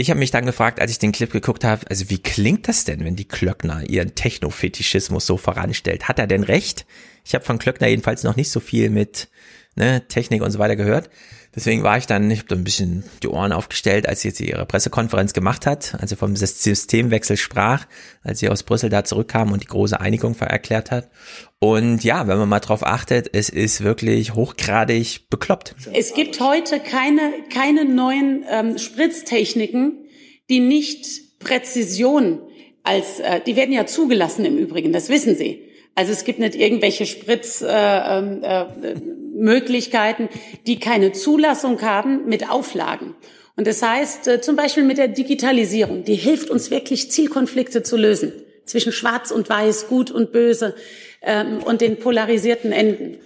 Ich 0.00 0.08
habe 0.08 0.18
mich 0.18 0.30
dann 0.30 0.46
gefragt, 0.46 0.80
als 0.80 0.90
ich 0.92 0.98
den 0.98 1.12
Clip 1.12 1.30
geguckt 1.30 1.62
habe, 1.62 1.82
also 1.90 2.08
wie 2.08 2.22
klingt 2.22 2.68
das 2.68 2.86
denn, 2.86 3.04
wenn 3.04 3.16
die 3.16 3.28
Klöckner 3.28 3.86
ihren 3.86 4.14
Technofetischismus 4.14 5.26
so 5.26 5.36
voranstellt? 5.36 6.08
Hat 6.08 6.18
er 6.18 6.26
denn 6.26 6.42
recht? 6.42 6.86
Ich 7.22 7.34
habe 7.34 7.44
von 7.44 7.58
Klöckner 7.58 7.86
jedenfalls 7.86 8.24
noch 8.24 8.34
nicht 8.34 8.50
so 8.50 8.60
viel 8.60 8.88
mit 8.88 9.28
ne, 9.74 10.08
Technik 10.08 10.40
und 10.40 10.52
so 10.52 10.58
weiter 10.58 10.76
gehört. 10.76 11.10
Deswegen 11.54 11.82
war 11.82 11.98
ich 11.98 12.06
dann, 12.06 12.30
ich 12.30 12.38
habe 12.38 12.48
da 12.48 12.54
ein 12.54 12.62
bisschen 12.62 13.02
die 13.22 13.28
Ohren 13.28 13.52
aufgestellt, 13.52 14.08
als 14.08 14.20
sie 14.20 14.28
jetzt 14.28 14.40
ihre 14.40 14.64
Pressekonferenz 14.66 15.32
gemacht 15.32 15.66
hat, 15.66 15.96
als 16.00 16.10
sie 16.10 16.16
vom 16.16 16.34
Sys- 16.34 16.62
Systemwechsel 16.62 17.36
sprach, 17.36 17.86
als 18.22 18.38
sie 18.38 18.48
aus 18.48 18.62
Brüssel 18.62 18.88
da 18.88 19.02
zurückkam 19.02 19.50
und 19.50 19.62
die 19.62 19.66
große 19.66 20.00
Einigung 20.00 20.34
ver- 20.34 20.46
erklärt 20.46 20.90
hat. 20.92 21.10
Und 21.58 22.04
ja, 22.04 22.28
wenn 22.28 22.38
man 22.38 22.48
mal 22.48 22.60
drauf 22.60 22.86
achtet, 22.86 23.30
es 23.34 23.48
ist 23.48 23.82
wirklich 23.82 24.34
hochgradig 24.34 25.28
bekloppt. 25.28 25.74
Es 25.92 26.14
gibt 26.14 26.40
heute 26.40 26.78
keine, 26.78 27.32
keine 27.52 27.84
neuen 27.84 28.44
ähm, 28.48 28.78
Spritztechniken, 28.78 30.06
die 30.48 30.60
nicht 30.60 31.40
Präzision 31.40 32.40
als, 32.84 33.18
äh, 33.20 33.40
die 33.44 33.56
werden 33.56 33.72
ja 33.72 33.86
zugelassen 33.86 34.44
im 34.44 34.56
Übrigen, 34.56 34.92
das 34.92 35.08
wissen 35.08 35.36
Sie. 35.36 35.64
Also 35.96 36.12
es 36.12 36.24
gibt 36.24 36.38
nicht 36.38 36.54
irgendwelche 36.54 37.04
Spritzmöglichkeiten, 37.04 38.42
äh, 38.44 38.92
äh, 38.92 38.96
Möglichkeiten, 39.40 40.28
die 40.66 40.78
keine 40.78 41.12
Zulassung 41.12 41.82
haben 41.82 42.26
mit 42.26 42.48
Auflagen. 42.48 43.14
Und 43.56 43.66
das 43.66 43.82
heißt 43.82 44.28
äh, 44.28 44.40
zum 44.40 44.56
Beispiel 44.56 44.84
mit 44.84 44.98
der 44.98 45.08
Digitalisierung, 45.08 46.04
die 46.04 46.14
hilft 46.14 46.50
uns 46.50 46.70
wirklich 46.70 47.10
Zielkonflikte 47.10 47.82
zu 47.82 47.96
lösen 47.96 48.32
zwischen 48.64 48.92
Schwarz 48.92 49.30
und 49.30 49.48
Weiß, 49.48 49.88
Gut 49.88 50.10
und 50.10 50.32
Böse 50.32 50.74
ähm, 51.22 51.62
und 51.62 51.80
den 51.80 51.98
polarisierten 51.98 52.72
Enden. 52.72 53.18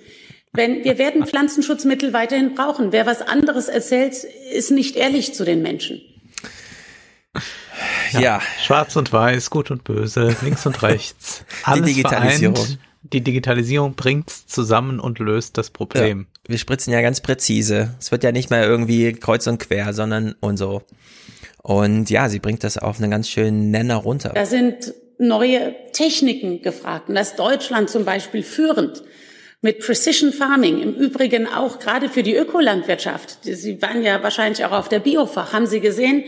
Wenn, 0.52 0.84
wir 0.84 0.98
werden 0.98 1.26
Pflanzenschutzmittel 1.26 2.12
weiterhin 2.12 2.54
brauchen. 2.54 2.92
Wer 2.92 3.06
was 3.06 3.22
anderes 3.22 3.68
erzählt, 3.68 4.14
ist 4.52 4.70
nicht 4.70 4.96
ehrlich 4.96 5.34
zu 5.34 5.44
den 5.44 5.62
Menschen. 5.62 6.00
Ja. 8.12 8.40
Schwarz 8.62 8.94
und 8.94 9.12
Weiß, 9.12 9.50
Gut 9.50 9.72
und 9.72 9.82
Böse, 9.84 10.36
links 10.42 10.64
und 10.66 10.82
rechts. 10.82 11.44
Alles 11.64 11.86
Digitalisierung. 11.86 12.56
Vereint. 12.56 12.78
Die 13.12 13.20
Digitalisierung 13.20 13.94
bringt's 13.94 14.46
zusammen 14.46 14.98
und 14.98 15.18
löst 15.18 15.58
das 15.58 15.70
Problem. 15.70 16.26
Ja, 16.46 16.50
wir 16.52 16.58
spritzen 16.58 16.92
ja 16.92 17.02
ganz 17.02 17.20
präzise. 17.20 17.94
Es 18.00 18.10
wird 18.10 18.24
ja 18.24 18.32
nicht 18.32 18.50
mehr 18.50 18.66
irgendwie 18.66 19.12
kreuz 19.12 19.46
und 19.46 19.58
quer, 19.58 19.92
sondern 19.92 20.34
und 20.40 20.56
so. 20.56 20.82
Und 21.62 22.10
ja, 22.10 22.28
sie 22.28 22.40
bringt 22.40 22.64
das 22.64 22.78
auf 22.78 23.00
einen 23.00 23.10
ganz 23.10 23.28
schönen 23.28 23.70
Nenner 23.70 23.96
runter. 23.96 24.32
Da 24.34 24.46
sind 24.46 24.94
neue 25.18 25.74
Techniken 25.92 26.62
gefragt. 26.62 27.08
Und 27.08 27.14
da 27.14 27.20
ist 27.20 27.38
Deutschland 27.38 27.90
zum 27.90 28.04
Beispiel 28.04 28.42
führend 28.42 29.02
mit 29.60 29.80
Precision 29.80 30.32
Farming. 30.32 30.80
Im 30.80 30.94
Übrigen 30.94 31.46
auch 31.46 31.78
gerade 31.78 32.08
für 32.08 32.22
die 32.22 32.34
Ökolandwirtschaft. 32.34 33.38
Sie 33.42 33.80
waren 33.80 34.02
ja 34.02 34.22
wahrscheinlich 34.22 34.64
auch 34.64 34.72
auf 34.72 34.88
der 34.88 34.98
Biofach. 34.98 35.52
Haben 35.52 35.66
Sie 35.66 35.80
gesehen, 35.80 36.24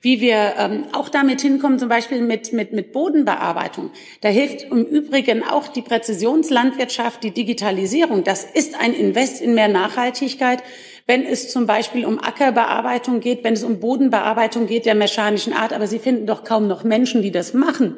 wie 0.00 0.20
wir 0.20 0.54
ähm, 0.56 0.84
auch 0.92 1.08
damit 1.08 1.40
hinkommen, 1.42 1.78
zum 1.78 1.88
Beispiel 1.88 2.22
mit, 2.22 2.52
mit, 2.52 2.72
mit 2.72 2.92
Bodenbearbeitung. 2.92 3.90
Da 4.22 4.28
hilft 4.28 4.62
im 4.62 4.84
Übrigen 4.84 5.42
auch 5.42 5.68
die 5.68 5.82
Präzisionslandwirtschaft, 5.82 7.22
die 7.22 7.32
Digitalisierung. 7.32 8.24
Das 8.24 8.44
ist 8.44 8.80
ein 8.80 8.94
Invest 8.94 9.40
in 9.40 9.54
mehr 9.54 9.68
Nachhaltigkeit. 9.68 10.62
Wenn 11.06 11.24
es 11.24 11.50
zum 11.50 11.66
Beispiel 11.66 12.06
um 12.06 12.18
Ackerbearbeitung 12.18 13.20
geht, 13.20 13.44
wenn 13.44 13.54
es 13.54 13.62
um 13.62 13.80
Bodenbearbeitung 13.80 14.66
geht 14.66 14.86
der 14.86 14.94
mechanischen 14.94 15.52
Art, 15.52 15.72
aber 15.72 15.86
Sie 15.86 15.98
finden 15.98 16.26
doch 16.26 16.44
kaum 16.44 16.66
noch 16.66 16.84
Menschen, 16.84 17.20
die 17.20 17.32
das 17.32 17.52
machen. 17.52 17.96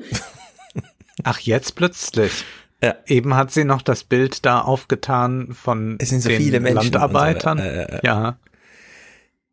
Ach, 1.24 1.38
jetzt 1.38 1.76
plötzlich. 1.76 2.44
Ja. 2.82 2.96
Eben 3.06 3.36
hat 3.36 3.52
sie 3.52 3.64
noch 3.64 3.82
das 3.82 4.02
Bild 4.02 4.44
da 4.44 4.60
aufgetan 4.60 5.50
von 5.52 5.96
Es 6.00 6.08
sind 6.08 6.20
so 6.20 6.30
den 6.30 6.38
viele 6.38 6.58
Menschen 6.58 6.92
Landarbeitern. 6.92 7.58
so, 7.58 7.64
äh, 7.64 7.82
äh, 7.82 8.00
ja. 8.02 8.38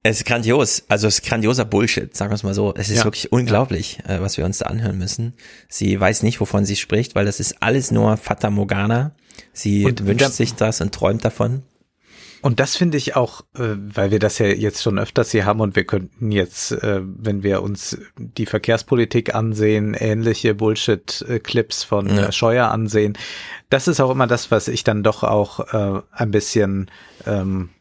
Es 0.01 0.17
ist 0.21 0.25
grandios, 0.25 0.83
also 0.87 1.07
es 1.07 1.19
ist 1.19 1.25
grandioser 1.27 1.65
Bullshit, 1.65 2.15
sagen 2.15 2.31
wir 2.31 2.35
es 2.35 2.43
mal 2.43 2.53
so. 2.53 2.73
Es 2.75 2.89
ist 2.89 2.99
Ja. 2.99 3.03
wirklich 3.03 3.31
unglaublich, 3.33 3.99
äh, 4.07 4.21
was 4.21 4.37
wir 4.37 4.45
uns 4.45 4.59
da 4.59 4.67
anhören 4.67 4.97
müssen. 4.97 5.33
Sie 5.67 5.99
weiß 5.99 6.23
nicht, 6.23 6.39
wovon 6.39 6.63
sie 6.63 6.77
spricht, 6.77 7.15
weil 7.15 7.25
das 7.25 7.41
ist 7.41 7.61
alles 7.61 7.91
nur 7.91 8.15
Fata 8.15 8.49
Morgana. 8.49 9.11
Sie 9.51 9.85
Und 9.85 10.05
wünscht 10.05 10.21
da- 10.25 10.29
sich 10.29 10.55
das 10.55 10.79
und 10.79 10.93
träumt 10.95 11.25
davon. 11.25 11.63
Und 12.41 12.61
das 12.61 12.77
finde 12.77 12.97
ich 12.97 13.17
auch, 13.17 13.41
äh, 13.57 13.75
weil 13.75 14.11
wir 14.11 14.19
das 14.19 14.37
ja 14.39 14.45
jetzt 14.47 14.81
schon 14.81 14.97
öfters 14.97 15.31
hier 15.31 15.45
haben 15.45 15.59
und 15.59 15.75
wir 15.75 15.83
könnten 15.83 16.31
jetzt, 16.31 16.71
äh, 16.71 17.01
wenn 17.03 17.43
wir 17.43 17.61
uns 17.61 17.97
die 18.17 18.45
Verkehrspolitik 18.45 19.35
ansehen, 19.35 19.93
ähnliche 19.93 20.55
Bullshit-Clips 20.55 21.83
von 21.83 22.07
Ja. 22.07 22.31
Scheuer 22.31 22.69
ansehen. 22.71 23.17
Das 23.69 23.89
ist 23.89 23.99
auch 23.99 24.11
immer 24.11 24.27
das, 24.27 24.49
was 24.51 24.69
ich 24.69 24.85
dann 24.85 25.03
doch 25.03 25.23
auch 25.23 25.59
ein 26.13 26.31
bisschen 26.31 26.89
ähm, 27.25 27.71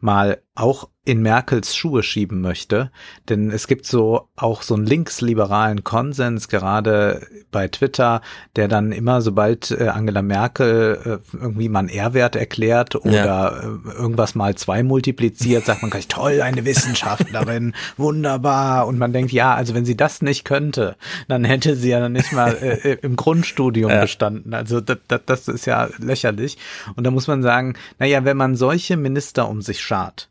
mal 0.00 0.42
auch 0.56 0.88
in 1.08 1.22
Merkels 1.22 1.74
Schuhe 1.74 2.02
schieben 2.02 2.42
möchte. 2.42 2.90
Denn 3.30 3.50
es 3.50 3.66
gibt 3.66 3.86
so 3.86 4.28
auch 4.36 4.60
so 4.60 4.74
einen 4.74 4.84
linksliberalen 4.84 5.82
Konsens, 5.82 6.48
gerade 6.48 7.26
bei 7.50 7.66
Twitter, 7.68 8.20
der 8.56 8.68
dann 8.68 8.92
immer, 8.92 9.22
sobald 9.22 9.70
äh, 9.70 9.88
Angela 9.88 10.20
Merkel 10.20 11.20
äh, 11.32 11.36
irgendwie 11.36 11.70
mal 11.70 11.80
einen 11.80 11.88
R-Wert 11.88 12.36
erklärt 12.36 12.94
oder 12.94 13.62
äh, 13.62 13.90
irgendwas 13.92 14.34
mal 14.34 14.54
zwei 14.56 14.82
multipliziert, 14.82 15.64
sagt 15.64 15.80
man 15.80 15.90
gleich, 15.90 16.08
toll, 16.08 16.42
eine 16.42 16.66
Wissenschaftlerin, 16.66 17.72
wunderbar. 17.96 18.86
Und 18.86 18.98
man 18.98 19.14
denkt, 19.14 19.32
ja, 19.32 19.54
also 19.54 19.74
wenn 19.74 19.86
sie 19.86 19.96
das 19.96 20.20
nicht 20.20 20.44
könnte, 20.44 20.96
dann 21.26 21.44
hätte 21.44 21.74
sie 21.74 21.88
ja 21.88 22.06
nicht 22.10 22.32
mal 22.32 22.52
äh, 22.60 22.98
im 23.00 23.16
Grundstudium 23.16 23.90
bestanden. 24.00 24.52
Also 24.52 24.82
das, 24.82 24.98
das, 25.08 25.22
das 25.24 25.48
ist 25.48 25.64
ja 25.64 25.88
lächerlich. 25.98 26.58
Und 26.96 27.04
da 27.04 27.10
muss 27.10 27.28
man 27.28 27.42
sagen, 27.42 27.74
naja, 27.98 28.26
wenn 28.26 28.36
man 28.36 28.56
solche 28.56 28.98
Minister 28.98 29.48
um 29.48 29.62
sich 29.62 29.80
schart, 29.80 30.28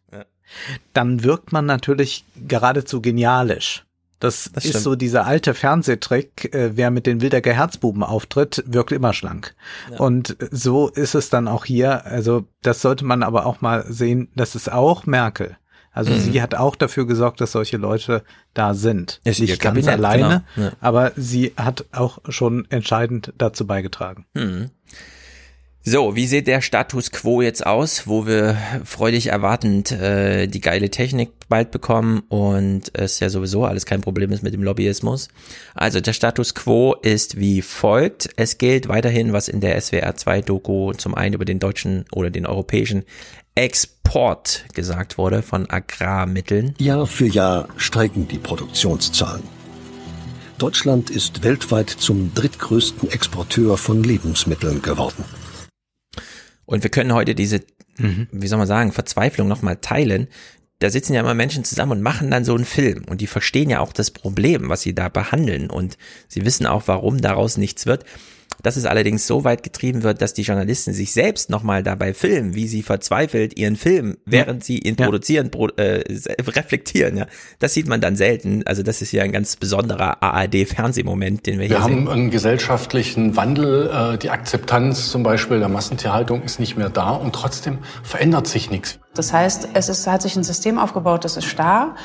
dann 0.94 1.24
wirkt 1.24 1.52
man 1.52 1.65
natürlich 1.65 2.26
geradezu 2.48 3.02
genialisch. 3.02 3.84
Das, 4.19 4.49
Das 4.52 4.64
ist 4.65 4.69
stimmt. 4.72 4.84
so 4.84 4.95
dieser 4.95 5.28
alte 5.28 5.53
Fernsehtrick, 5.53 6.52
äh, 6.56 6.76
wer 6.76 6.90
mit 6.90 7.06
den 7.06 7.22
Wildecker 7.22 7.53
Herzbuben 7.53 8.02
auftritt, 8.02 8.64
wirkt 8.65 8.91
immer 8.91 9.14
schlank. 9.14 9.53
Ja. 9.91 9.98
Und 9.99 10.36
so 10.49 10.88
ist 10.90 11.14
es 11.14 11.30
dann 11.30 11.48
auch 11.48 11.65
hier. 11.65 12.03
Also 12.06 12.45
das 12.64 12.82
sollte 12.82 13.06
man 13.06 13.22
aber 13.22 13.45
auch 13.45 13.61
mal 13.61 13.86
sehen, 13.88 14.30
das 14.36 14.56
ist 14.56 14.72
auch 14.72 15.06
Merkel. 15.06 15.56
Also 15.91 16.11
Mhm. 16.11 16.19
sie 16.19 16.41
hat 16.41 16.56
auch 16.56 16.76
dafür 16.76 17.06
gesorgt, 17.07 17.41
dass 17.41 17.52
solche 17.52 17.78
Leute 17.78 18.24
da 18.56 18.74
sind. 18.74 19.19
Ist 19.24 19.40
Nicht 19.40 19.49
ganz 19.61 19.76
Kabinett, 19.76 19.94
alleine, 19.95 20.44
genau. 20.56 20.68
Ja. 20.68 20.74
aber 20.80 21.11
sie 21.15 21.53
hat 21.57 21.86
auch 21.91 22.18
schon 22.30 22.65
entscheidend 22.69 23.34
dazu 23.38 23.65
beigetragen. 23.68 24.26
Hm. 24.36 24.69
So, 25.90 26.18
wie 26.18 26.28
sieht 26.28 26.48
der 26.48 26.60
Status 26.60 27.12
quo 27.12 27.42
jetzt 27.42 27.66
aus, 27.66 28.08
wo 28.08 28.28
wir 28.28 28.58
freudig 28.84 29.28
erwartend 29.28 29.90
äh, 29.94 30.48
die 30.48 30.60
geile 30.60 30.92
Technik 30.92 31.32
bald 31.48 31.72
bekommen 31.72 32.24
und 32.28 32.92
es 32.92 33.22
ja 33.22 33.30
sowieso 33.30 33.64
alles 33.64 33.86
kein 33.86 34.02
Problem 34.02 34.34
ist 34.34 34.44
mit 34.44 34.54
dem 34.54 34.64
Lobbyismus? 34.64 35.30
Also 35.76 36.02
der 36.02 36.12
Status 36.12 36.56
quo 36.56 36.94
ist 36.94 37.40
wie 37.40 37.62
folgt. 37.62 38.30
Es 38.36 38.58
gilt 38.58 38.90
weiterhin, 38.90 39.32
was 39.32 39.48
in 39.48 39.62
der 39.62 39.80
SWR 39.80 40.14
2 40.14 40.42
Doku 40.42 40.92
zum 40.92 41.16
einen 41.16 41.36
über 41.36 41.46
den 41.46 41.60
deutschen 41.60 42.04
oder 42.12 42.32
den 42.32 42.46
europäischen 42.46 43.06
Export 43.56 44.66
gesagt 44.74 45.18
wurde 45.18 45.42
von 45.42 45.70
Agrarmitteln. 45.70 46.76
Jahr 46.80 47.08
für 47.08 47.28
Jahr 47.28 47.70
steigen 47.78 48.28
die 48.28 48.40
Produktionszahlen. 48.40 49.44
Deutschland 50.58 51.12
ist 51.12 51.44
weltweit 51.44 51.90
zum 51.90 52.34
drittgrößten 52.34 53.10
Exporteur 53.10 53.78
von 53.78 54.04
Lebensmitteln 54.04 54.82
geworden. 54.82 55.24
Und 56.68 56.84
wir 56.84 56.91
können 56.91 57.14
heute 57.14 57.34
diese, 57.34 57.61
wie 58.31 58.48
soll 58.48 58.60
man 58.60 58.68
sagen, 58.68 58.91
Verzweiflung 58.91 59.48
nochmal 59.48 59.77
teilen. 59.77 60.27
da 60.80 60.91
sitzen 60.91 61.14
ja 61.15 61.22
immer 61.22 61.34
Menschen 61.34 61.64
zusammen 61.64 61.94
und 61.94 62.02
machen 62.03 62.30
dann 62.30 62.45
so 62.45 62.53
einen 62.53 62.65
Film 62.65 63.03
und 63.10 63.22
die 63.22 63.27
verstehen 63.27 63.72
ja 63.72 63.80
auch 63.80 63.94
das 63.94 64.11
Problem, 64.11 64.69
was 64.69 64.81
sie 64.81 64.94
da 64.94 65.10
behandeln 65.10 65.72
und 65.72 65.98
sie 66.27 66.45
wissen 66.45 66.68
auch, 66.68 66.84
warum 66.85 67.19
daraus 67.19 67.57
nichts 67.57 67.88
wird. 67.88 68.06
Dass 68.64 68.76
es 68.76 68.86
allerdings 68.86 69.28
so 69.28 69.44
weit 69.44 69.64
getrieben 69.64 70.04
wird, 70.04 70.22
dass 70.22 70.34
die 70.34 70.42
Journalisten 70.42 70.94
sich 70.94 71.14
selbst 71.14 71.50
nochmal 71.50 71.84
dabei 71.84 72.14
filmen, 72.14 72.56
wie 72.56 72.68
sie 72.68 72.82
verzweifelt 72.84 73.58
ihren 73.58 73.76
Film, 73.76 74.18
während 74.26 74.64
sie 74.64 74.80
ihn 74.80 74.96
produzieren, 74.96 75.52
pro, 75.52 75.68
äh, 75.78 76.04
reflektieren. 76.42 77.18
Ja, 77.18 77.28
das 77.60 77.74
sieht 77.74 77.88
man 77.88 78.02
dann 78.02 78.16
selten. 78.16 78.64
Also 78.66 78.84
das 78.84 79.02
ist 79.02 79.12
ja 79.12 79.24
ein 79.24 79.32
ganz 79.32 79.56
besonderer 79.56 80.22
ARD-Fernsehmoment, 80.24 81.46
den 81.46 81.60
wir, 81.60 81.70
Wir 81.70 81.78
hier 81.78 81.84
haben 81.84 81.94
sehen. 81.94 82.08
einen 82.10 82.32
gesellschaftlichen 82.32 83.36
Wandel. 83.36 83.90
äh, 84.14 84.18
Die 84.18 84.30
Akzeptanz 84.30 85.10
zum 85.12 85.24
Beispiel 85.24 85.60
der 85.60 85.70
Massentierhaltung 85.70 86.42
ist 86.44 86.60
nicht 86.60 86.78
mehr 86.78 86.90
da 86.90 87.12
und 87.12 87.34
trotzdem 87.34 87.80
verändert 88.04 88.48
sich 88.48 88.70
nichts. 88.72 89.00
Das 89.14 89.34
heißt, 89.34 89.70
es 89.74 89.90
ist, 89.90 90.08
hat 90.08 90.22
sich 90.22 90.36
ein 90.36 90.44
System 90.44 90.78
aufgebaut, 90.80 91.26
das 91.26 91.38
ist 91.38 91.46
starr 91.46 91.96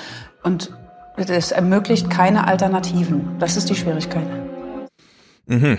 und 0.42 0.70
es 1.16 1.50
ermöglicht 1.52 2.08
keine 2.10 2.46
Alternativen. 2.46 3.36
Das 3.38 3.56
ist 3.56 3.68
die 3.68 3.74
Schwierigkeit. 3.74 4.26
Mhm. 5.46 5.78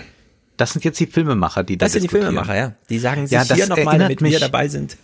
Das 0.56 0.72
sind 0.72 0.84
jetzt 0.84 1.00
die 1.00 1.06
Filmemacher, 1.06 1.64
die 1.64 1.76
da 1.76 1.86
Das 1.86 1.92
sind 1.92 2.02
die. 2.04 2.08
Filmemacher, 2.08 2.56
ja. 2.56 2.72
Die 2.88 2.98
sagen 2.98 3.26
sich 3.26 3.32
Ja, 3.32 3.42
hier 3.42 3.66
nochmal, 3.66 3.98
damit 3.98 4.20
wir 4.20 4.28
mich- 4.30 4.40
dabei 4.40 4.68
sind. 4.68 4.96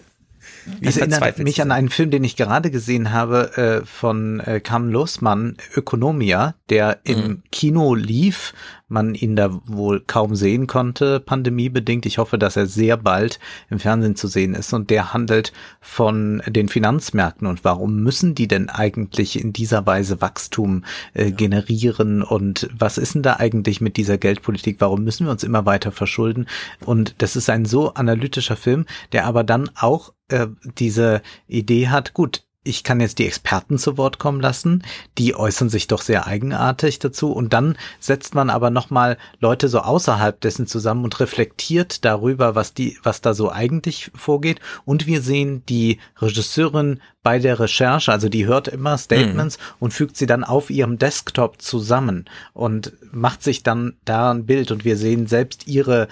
Wie 0.78 0.86
Das 0.86 0.96
erinnert 0.98 1.38
mich 1.38 1.60
an 1.62 1.72
einen 1.72 1.88
Film, 1.88 2.10
den 2.10 2.22
ich 2.24 2.36
gerade 2.36 2.70
gesehen 2.70 3.12
habe, 3.12 3.56
äh, 3.82 3.86
von 3.86 4.40
äh, 4.40 4.60
Carmen 4.60 4.90
Losmann, 4.90 5.56
Ökonomia, 5.74 6.54
der 6.68 7.00
im 7.04 7.18
Mhm. 7.18 7.42
Kino 7.50 7.94
lief, 7.94 8.52
man 8.90 9.14
ihn 9.14 9.36
da 9.36 9.60
wohl 9.66 10.00
kaum 10.06 10.34
sehen 10.34 10.66
konnte, 10.66 11.20
pandemiebedingt. 11.20 12.06
Ich 12.06 12.18
hoffe, 12.18 12.38
dass 12.38 12.56
er 12.56 12.66
sehr 12.66 12.96
bald 12.96 13.38
im 13.70 13.78
Fernsehen 13.78 14.16
zu 14.16 14.26
sehen 14.26 14.54
ist. 14.54 14.72
Und 14.72 14.90
der 14.90 15.12
handelt 15.12 15.52
von 15.80 16.42
den 16.46 16.68
Finanzmärkten 16.68 17.46
und 17.46 17.64
warum 17.64 18.02
müssen 18.02 18.34
die 18.34 18.48
denn 18.48 18.68
eigentlich 18.68 19.40
in 19.40 19.52
dieser 19.52 19.86
Weise 19.86 20.20
Wachstum 20.20 20.84
äh, 21.14 21.30
generieren 21.30 22.22
und 22.22 22.68
was 22.76 22.98
ist 22.98 23.14
denn 23.14 23.22
da 23.22 23.36
eigentlich 23.36 23.80
mit 23.80 23.96
dieser 23.96 24.18
Geldpolitik? 24.18 24.76
Warum 24.80 25.04
müssen 25.04 25.26
wir 25.26 25.30
uns 25.30 25.44
immer 25.44 25.66
weiter 25.66 25.92
verschulden? 25.92 26.46
Und 26.84 27.14
das 27.18 27.36
ist 27.36 27.48
ein 27.50 27.64
so 27.64 27.94
analytischer 27.94 28.56
Film, 28.56 28.86
der 29.12 29.26
aber 29.26 29.44
dann 29.44 29.70
auch 29.76 30.12
äh, 30.28 30.48
diese 30.78 31.22
Idee 31.46 31.88
hat, 31.88 32.14
gut, 32.14 32.44
ich 32.62 32.84
kann 32.84 33.00
jetzt 33.00 33.18
die 33.18 33.26
Experten 33.26 33.78
zu 33.78 33.96
Wort 33.96 34.18
kommen 34.18 34.40
lassen, 34.40 34.82
die 35.16 35.34
äußern 35.34 35.70
sich 35.70 35.86
doch 35.86 36.02
sehr 36.02 36.26
eigenartig 36.26 36.98
dazu. 36.98 37.32
Und 37.32 37.54
dann 37.54 37.78
setzt 38.00 38.34
man 38.34 38.50
aber 38.50 38.68
nochmal 38.68 39.16
Leute 39.38 39.68
so 39.68 39.78
außerhalb 39.80 40.38
dessen 40.40 40.66
zusammen 40.66 41.04
und 41.04 41.20
reflektiert 41.20 42.04
darüber, 42.04 42.54
was 42.54 42.74
die, 42.74 42.98
was 43.02 43.22
da 43.22 43.32
so 43.32 43.50
eigentlich 43.50 44.10
vorgeht. 44.14 44.60
Und 44.84 45.06
wir 45.06 45.22
sehen 45.22 45.64
die 45.70 46.00
Regisseurin 46.20 47.00
bei 47.22 47.38
der 47.38 47.60
Recherche, 47.60 48.12
also 48.12 48.28
die 48.28 48.46
hört 48.46 48.68
immer 48.68 48.96
Statements 48.96 49.58
und 49.78 49.92
fügt 49.92 50.16
sie 50.16 50.26
dann 50.26 50.42
auf 50.42 50.70
ihrem 50.70 50.96
Desktop 50.96 51.60
zusammen 51.60 52.24
und 52.54 52.92
macht 53.12 53.42
sich 53.42 53.62
dann 53.62 53.96
da 54.04 54.30
ein 54.30 54.46
Bild. 54.46 54.70
Und 54.70 54.84
wir 54.84 54.96
sehen 54.96 55.26
selbst 55.26 55.66
ihre 55.66 56.08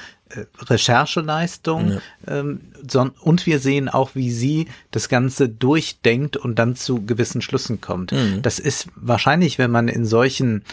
Rechercheleistung 0.60 2.00
ähm, 2.26 2.60
son- 2.86 3.12
und 3.20 3.46
wir 3.46 3.58
sehen 3.58 3.88
auch, 3.88 4.14
wie 4.14 4.30
sie 4.30 4.68
das 4.90 5.08
Ganze 5.08 5.48
durchdenkt 5.48 6.36
und 6.36 6.58
dann 6.58 6.76
zu 6.76 7.04
gewissen 7.04 7.42
Schlüssen 7.42 7.80
kommt. 7.80 8.12
Mhm. 8.12 8.42
Das 8.42 8.58
ist 8.58 8.88
wahrscheinlich, 8.94 9.58
wenn 9.58 9.70
man 9.70 9.88
in 9.88 10.04
solchen 10.04 10.64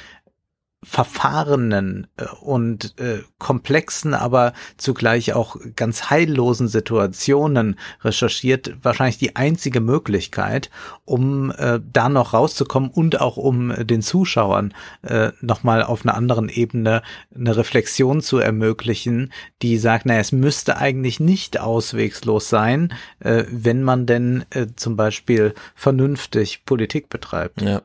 verfahrenen 0.84 2.08
äh, 2.18 2.26
und 2.42 3.00
äh, 3.00 3.24
komplexen, 3.40 4.14
aber 4.14 4.54
zugleich 4.78 5.34
auch 5.34 5.58
ganz 5.76 6.10
heillosen 6.10 6.68
Situationen 6.68 7.80
recherchiert, 8.04 8.76
wahrscheinlich 8.82 9.18
die 9.18 9.36
einzige 9.36 9.82
Möglichkeit, 9.82 10.70
um 11.04 11.52
äh, 11.52 11.80
da 11.92 12.10
noch 12.10 12.34
rauszukommen 12.34 12.92
und 12.92 13.20
auch 13.20 13.38
um 13.38 13.74
den 13.86 14.02
Zuschauern 14.02 14.74
äh, 15.02 15.32
nochmal 15.42 15.84
auf 15.84 16.06
einer 16.06 16.16
anderen 16.16 16.50
Ebene 16.50 17.02
eine 17.34 17.58
Reflexion 17.58 18.22
zu 18.22 18.38
ermöglichen, 18.38 19.34
die 19.62 19.78
sagt, 19.78 20.06
naja, 20.06 20.20
es 20.20 20.32
müsste 20.32 20.78
eigentlich 20.78 21.20
nicht 21.20 21.60
auswegslos 21.60 22.50
sein, 22.50 22.94
äh, 23.20 23.44
wenn 23.50 23.84
man 23.84 24.06
denn 24.06 24.46
äh, 24.52 24.68
zum 24.76 24.96
Beispiel 24.96 25.56
vernünftig 25.74 26.64
Politik 26.66 27.10
betreibt. 27.10 27.62
Ja. 27.62 27.82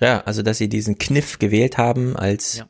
Ja, 0.00 0.20
also 0.20 0.42
dass 0.42 0.58
sie 0.58 0.68
diesen 0.68 0.98
Kniff 0.98 1.38
gewählt 1.38 1.78
haben 1.78 2.16
als 2.16 2.64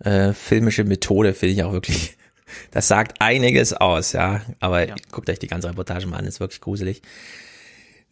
äh, 0.00 0.32
filmische 0.32 0.84
Methode, 0.84 1.34
finde 1.34 1.54
ich 1.54 1.62
auch 1.62 1.72
wirklich, 1.72 2.16
das 2.70 2.88
sagt 2.88 3.20
einiges 3.20 3.72
aus, 3.72 4.12
ja. 4.12 4.42
Aber 4.60 4.86
guckt 5.10 5.28
euch 5.30 5.38
die 5.38 5.48
ganze 5.48 5.68
Reportage 5.68 6.06
mal 6.06 6.16
an, 6.16 6.26
ist 6.26 6.40
wirklich 6.40 6.60
gruselig. 6.60 7.02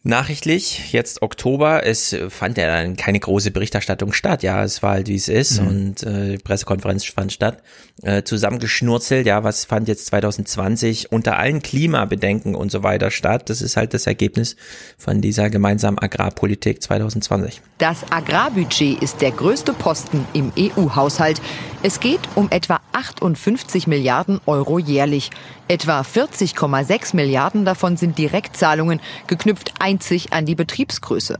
Nachrichtlich, 0.07 0.93
jetzt 0.93 1.21
Oktober, 1.21 1.85
es 1.85 2.15
fand 2.29 2.57
ja 2.57 2.67
dann 2.67 2.95
keine 2.95 3.19
große 3.19 3.51
Berichterstattung 3.51 4.13
statt, 4.13 4.41
ja, 4.41 4.63
es 4.63 4.81
war 4.81 4.91
halt 4.91 5.07
wie 5.07 5.15
es 5.15 5.27
ist 5.27 5.61
Mhm. 5.61 5.67
und 5.67 6.03
äh, 6.03 6.31
die 6.31 6.37
Pressekonferenz 6.37 7.03
fand 7.05 7.33
statt, 7.33 7.61
äh, 8.03 8.23
zusammengeschnurzelt, 8.23 9.25
ja, 9.25 9.43
was 9.43 9.65
fand 9.65 9.87
jetzt 9.87 10.05
2020 10.07 11.11
unter 11.11 11.37
allen 11.37 11.61
Klimabedenken 11.61 12.55
und 12.55 12.71
so 12.71 12.83
weiter 12.83 13.11
statt, 13.11 13.49
das 13.49 13.61
ist 13.61 13.75
halt 13.75 13.93
das 13.93 14.07
Ergebnis 14.07 14.55
von 14.97 15.19
dieser 15.19 15.49
gemeinsamen 15.49 15.99
Agrarpolitik 15.99 16.81
2020. 16.81 17.61
Das 17.77 18.09
Agrarbudget 18.09 19.01
ist 19.01 19.21
der 19.21 19.31
größte 19.31 19.73
Posten 19.73 20.25
im 20.33 20.51
EU-Haushalt. 20.57 21.41
Es 21.83 21.99
geht 21.99 22.21
um 22.35 22.49
etwa 22.49 22.79
58 22.93 23.87
Milliarden 23.87 24.39
Euro 24.45 24.79
jährlich. 24.79 25.31
Etwa 25.69 25.99
40,6 25.99 27.13
Milliarden 27.13 27.65
davon 27.65 27.97
sind 27.97 28.17
Direktzahlungen, 28.17 29.01
geknüpft 29.27 29.73
einzig 29.79 30.31
an 30.31 30.45
die 30.45 30.55
Betriebsgröße. 30.55 31.39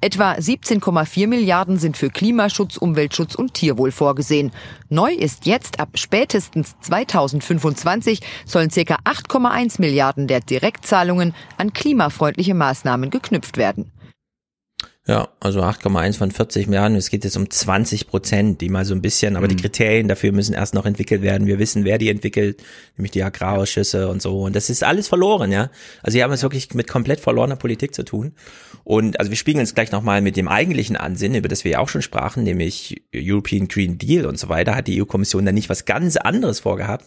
Etwa 0.00 0.32
17,4 0.32 1.28
Milliarden 1.28 1.78
sind 1.78 1.96
für 1.96 2.10
Klimaschutz, 2.10 2.76
Umweltschutz 2.76 3.36
und 3.36 3.54
Tierwohl 3.54 3.92
vorgesehen. 3.92 4.50
Neu 4.88 5.12
ist 5.12 5.46
jetzt, 5.46 5.78
ab 5.78 5.90
spätestens 5.94 6.74
2025 6.80 8.20
sollen 8.44 8.70
circa 8.70 8.96
8,1 9.04 9.80
Milliarden 9.80 10.26
der 10.26 10.40
Direktzahlungen 10.40 11.32
an 11.56 11.72
klimafreundliche 11.72 12.54
Maßnahmen 12.54 13.10
geknüpft 13.10 13.58
werden. 13.58 13.92
Ja, 15.08 15.30
also 15.40 15.62
8,1 15.62 16.18
von 16.18 16.30
40 16.30 16.66
Milliarden. 16.66 16.94
Es 16.94 17.08
geht 17.08 17.24
jetzt 17.24 17.38
um 17.38 17.48
20 17.48 18.08
Prozent, 18.08 18.60
die 18.60 18.68
mal 18.68 18.84
so 18.84 18.94
ein 18.94 19.00
bisschen, 19.00 19.36
aber 19.36 19.48
die 19.48 19.56
Kriterien 19.56 20.06
dafür 20.06 20.32
müssen 20.32 20.52
erst 20.52 20.74
noch 20.74 20.84
entwickelt 20.84 21.22
werden. 21.22 21.46
Wir 21.46 21.58
wissen, 21.58 21.86
wer 21.86 21.96
die 21.96 22.10
entwickelt, 22.10 22.62
nämlich 22.98 23.12
die 23.12 23.22
Agrarausschüsse 23.22 24.08
und 24.08 24.20
so. 24.20 24.42
Und 24.42 24.54
das 24.54 24.68
ist 24.68 24.84
alles 24.84 25.08
verloren, 25.08 25.50
ja. 25.50 25.70
Also 26.02 26.16
wir 26.16 26.24
haben 26.24 26.32
es 26.32 26.42
wirklich 26.42 26.74
mit 26.74 26.88
komplett 26.88 27.20
verlorener 27.20 27.56
Politik 27.56 27.94
zu 27.94 28.04
tun. 28.04 28.34
Und 28.84 29.18
also 29.18 29.30
wir 29.30 29.38
spiegeln 29.38 29.62
uns 29.62 29.74
gleich 29.74 29.92
nochmal 29.92 30.20
mit 30.20 30.36
dem 30.36 30.46
eigentlichen 30.46 30.96
Ansinnen, 30.96 31.38
über 31.38 31.48
das 31.48 31.64
wir 31.64 31.72
ja 31.72 31.78
auch 31.78 31.88
schon 31.88 32.02
sprachen, 32.02 32.44
nämlich 32.44 33.02
European 33.14 33.66
Green 33.66 33.96
Deal 33.96 34.26
und 34.26 34.38
so 34.38 34.50
weiter, 34.50 34.76
hat 34.76 34.88
die 34.88 35.00
EU-Kommission 35.00 35.46
da 35.46 35.52
nicht 35.52 35.70
was 35.70 35.86
ganz 35.86 36.18
anderes 36.18 36.60
vorgehabt. 36.60 37.06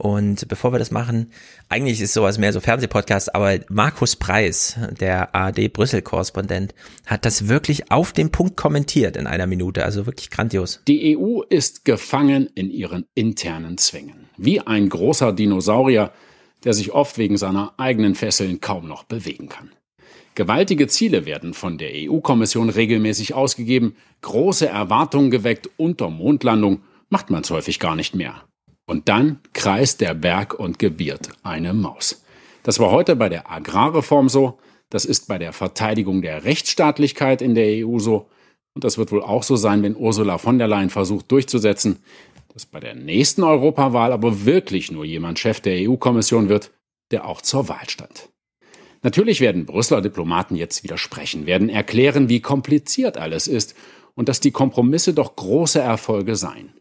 Und 0.00 0.48
bevor 0.48 0.72
wir 0.72 0.78
das 0.78 0.90
machen, 0.90 1.30
eigentlich 1.68 2.00
ist 2.00 2.14
sowas 2.14 2.38
mehr 2.38 2.54
so 2.54 2.60
Fernsehpodcast, 2.60 3.34
aber 3.34 3.58
Markus 3.68 4.16
Preis, 4.16 4.78
der 4.98 5.34
ARD-Brüssel-Korrespondent, 5.34 6.74
hat 7.04 7.26
das 7.26 7.48
wirklich 7.48 7.92
auf 7.92 8.14
den 8.14 8.30
Punkt 8.30 8.56
kommentiert 8.56 9.14
in 9.18 9.26
einer 9.26 9.46
Minute. 9.46 9.84
Also 9.84 10.06
wirklich 10.06 10.30
grandios. 10.30 10.80
Die 10.88 11.18
EU 11.18 11.42
ist 11.42 11.84
gefangen 11.84 12.48
in 12.54 12.70
ihren 12.70 13.04
internen 13.14 13.76
Zwängen. 13.76 14.30
Wie 14.38 14.60
ein 14.60 14.88
großer 14.88 15.34
Dinosaurier, 15.34 16.12
der 16.64 16.72
sich 16.72 16.92
oft 16.92 17.18
wegen 17.18 17.36
seiner 17.36 17.74
eigenen 17.76 18.14
Fesseln 18.14 18.62
kaum 18.62 18.88
noch 18.88 19.04
bewegen 19.04 19.50
kann. 19.50 19.70
Gewaltige 20.34 20.86
Ziele 20.86 21.26
werden 21.26 21.52
von 21.52 21.76
der 21.76 21.90
EU-Kommission 21.92 22.70
regelmäßig 22.70 23.34
ausgegeben, 23.34 23.96
große 24.22 24.66
Erwartungen 24.66 25.30
geweckt, 25.30 25.68
unter 25.76 26.08
Mondlandung 26.08 26.80
macht 27.10 27.28
man 27.28 27.42
es 27.42 27.50
häufig 27.50 27.80
gar 27.80 27.96
nicht 27.96 28.14
mehr. 28.14 28.44
Und 28.90 29.08
dann 29.08 29.38
kreist 29.52 30.00
der 30.00 30.14
Berg 30.14 30.52
und 30.52 30.80
gebiert 30.80 31.28
eine 31.44 31.74
Maus. 31.74 32.24
Das 32.64 32.80
war 32.80 32.90
heute 32.90 33.14
bei 33.14 33.28
der 33.28 33.48
Agrarreform 33.48 34.28
so, 34.28 34.58
das 34.88 35.04
ist 35.04 35.28
bei 35.28 35.38
der 35.38 35.52
Verteidigung 35.52 36.22
der 36.22 36.42
Rechtsstaatlichkeit 36.42 37.40
in 37.40 37.54
der 37.54 37.86
EU 37.86 38.00
so, 38.00 38.28
und 38.74 38.82
das 38.82 38.98
wird 38.98 39.12
wohl 39.12 39.22
auch 39.22 39.44
so 39.44 39.54
sein, 39.54 39.84
wenn 39.84 39.94
Ursula 39.94 40.38
von 40.38 40.58
der 40.58 40.66
Leyen 40.66 40.90
versucht 40.90 41.30
durchzusetzen, 41.30 42.00
dass 42.52 42.66
bei 42.66 42.80
der 42.80 42.96
nächsten 42.96 43.44
Europawahl 43.44 44.12
aber 44.12 44.44
wirklich 44.44 44.90
nur 44.90 45.04
jemand 45.04 45.38
Chef 45.38 45.60
der 45.60 45.88
EU-Kommission 45.88 46.48
wird, 46.48 46.72
der 47.12 47.28
auch 47.28 47.42
zur 47.42 47.68
Wahl 47.68 47.88
stand. 47.88 48.28
Natürlich 49.02 49.40
werden 49.40 49.66
Brüsseler 49.66 50.02
Diplomaten 50.02 50.56
jetzt 50.56 50.82
widersprechen, 50.82 51.46
werden 51.46 51.68
erklären, 51.68 52.28
wie 52.28 52.40
kompliziert 52.40 53.18
alles 53.18 53.46
ist 53.46 53.76
und 54.16 54.28
dass 54.28 54.40
die 54.40 54.50
Kompromisse 54.50 55.14
doch 55.14 55.36
große 55.36 55.78
Erfolge 55.78 56.34
seien. 56.34 56.74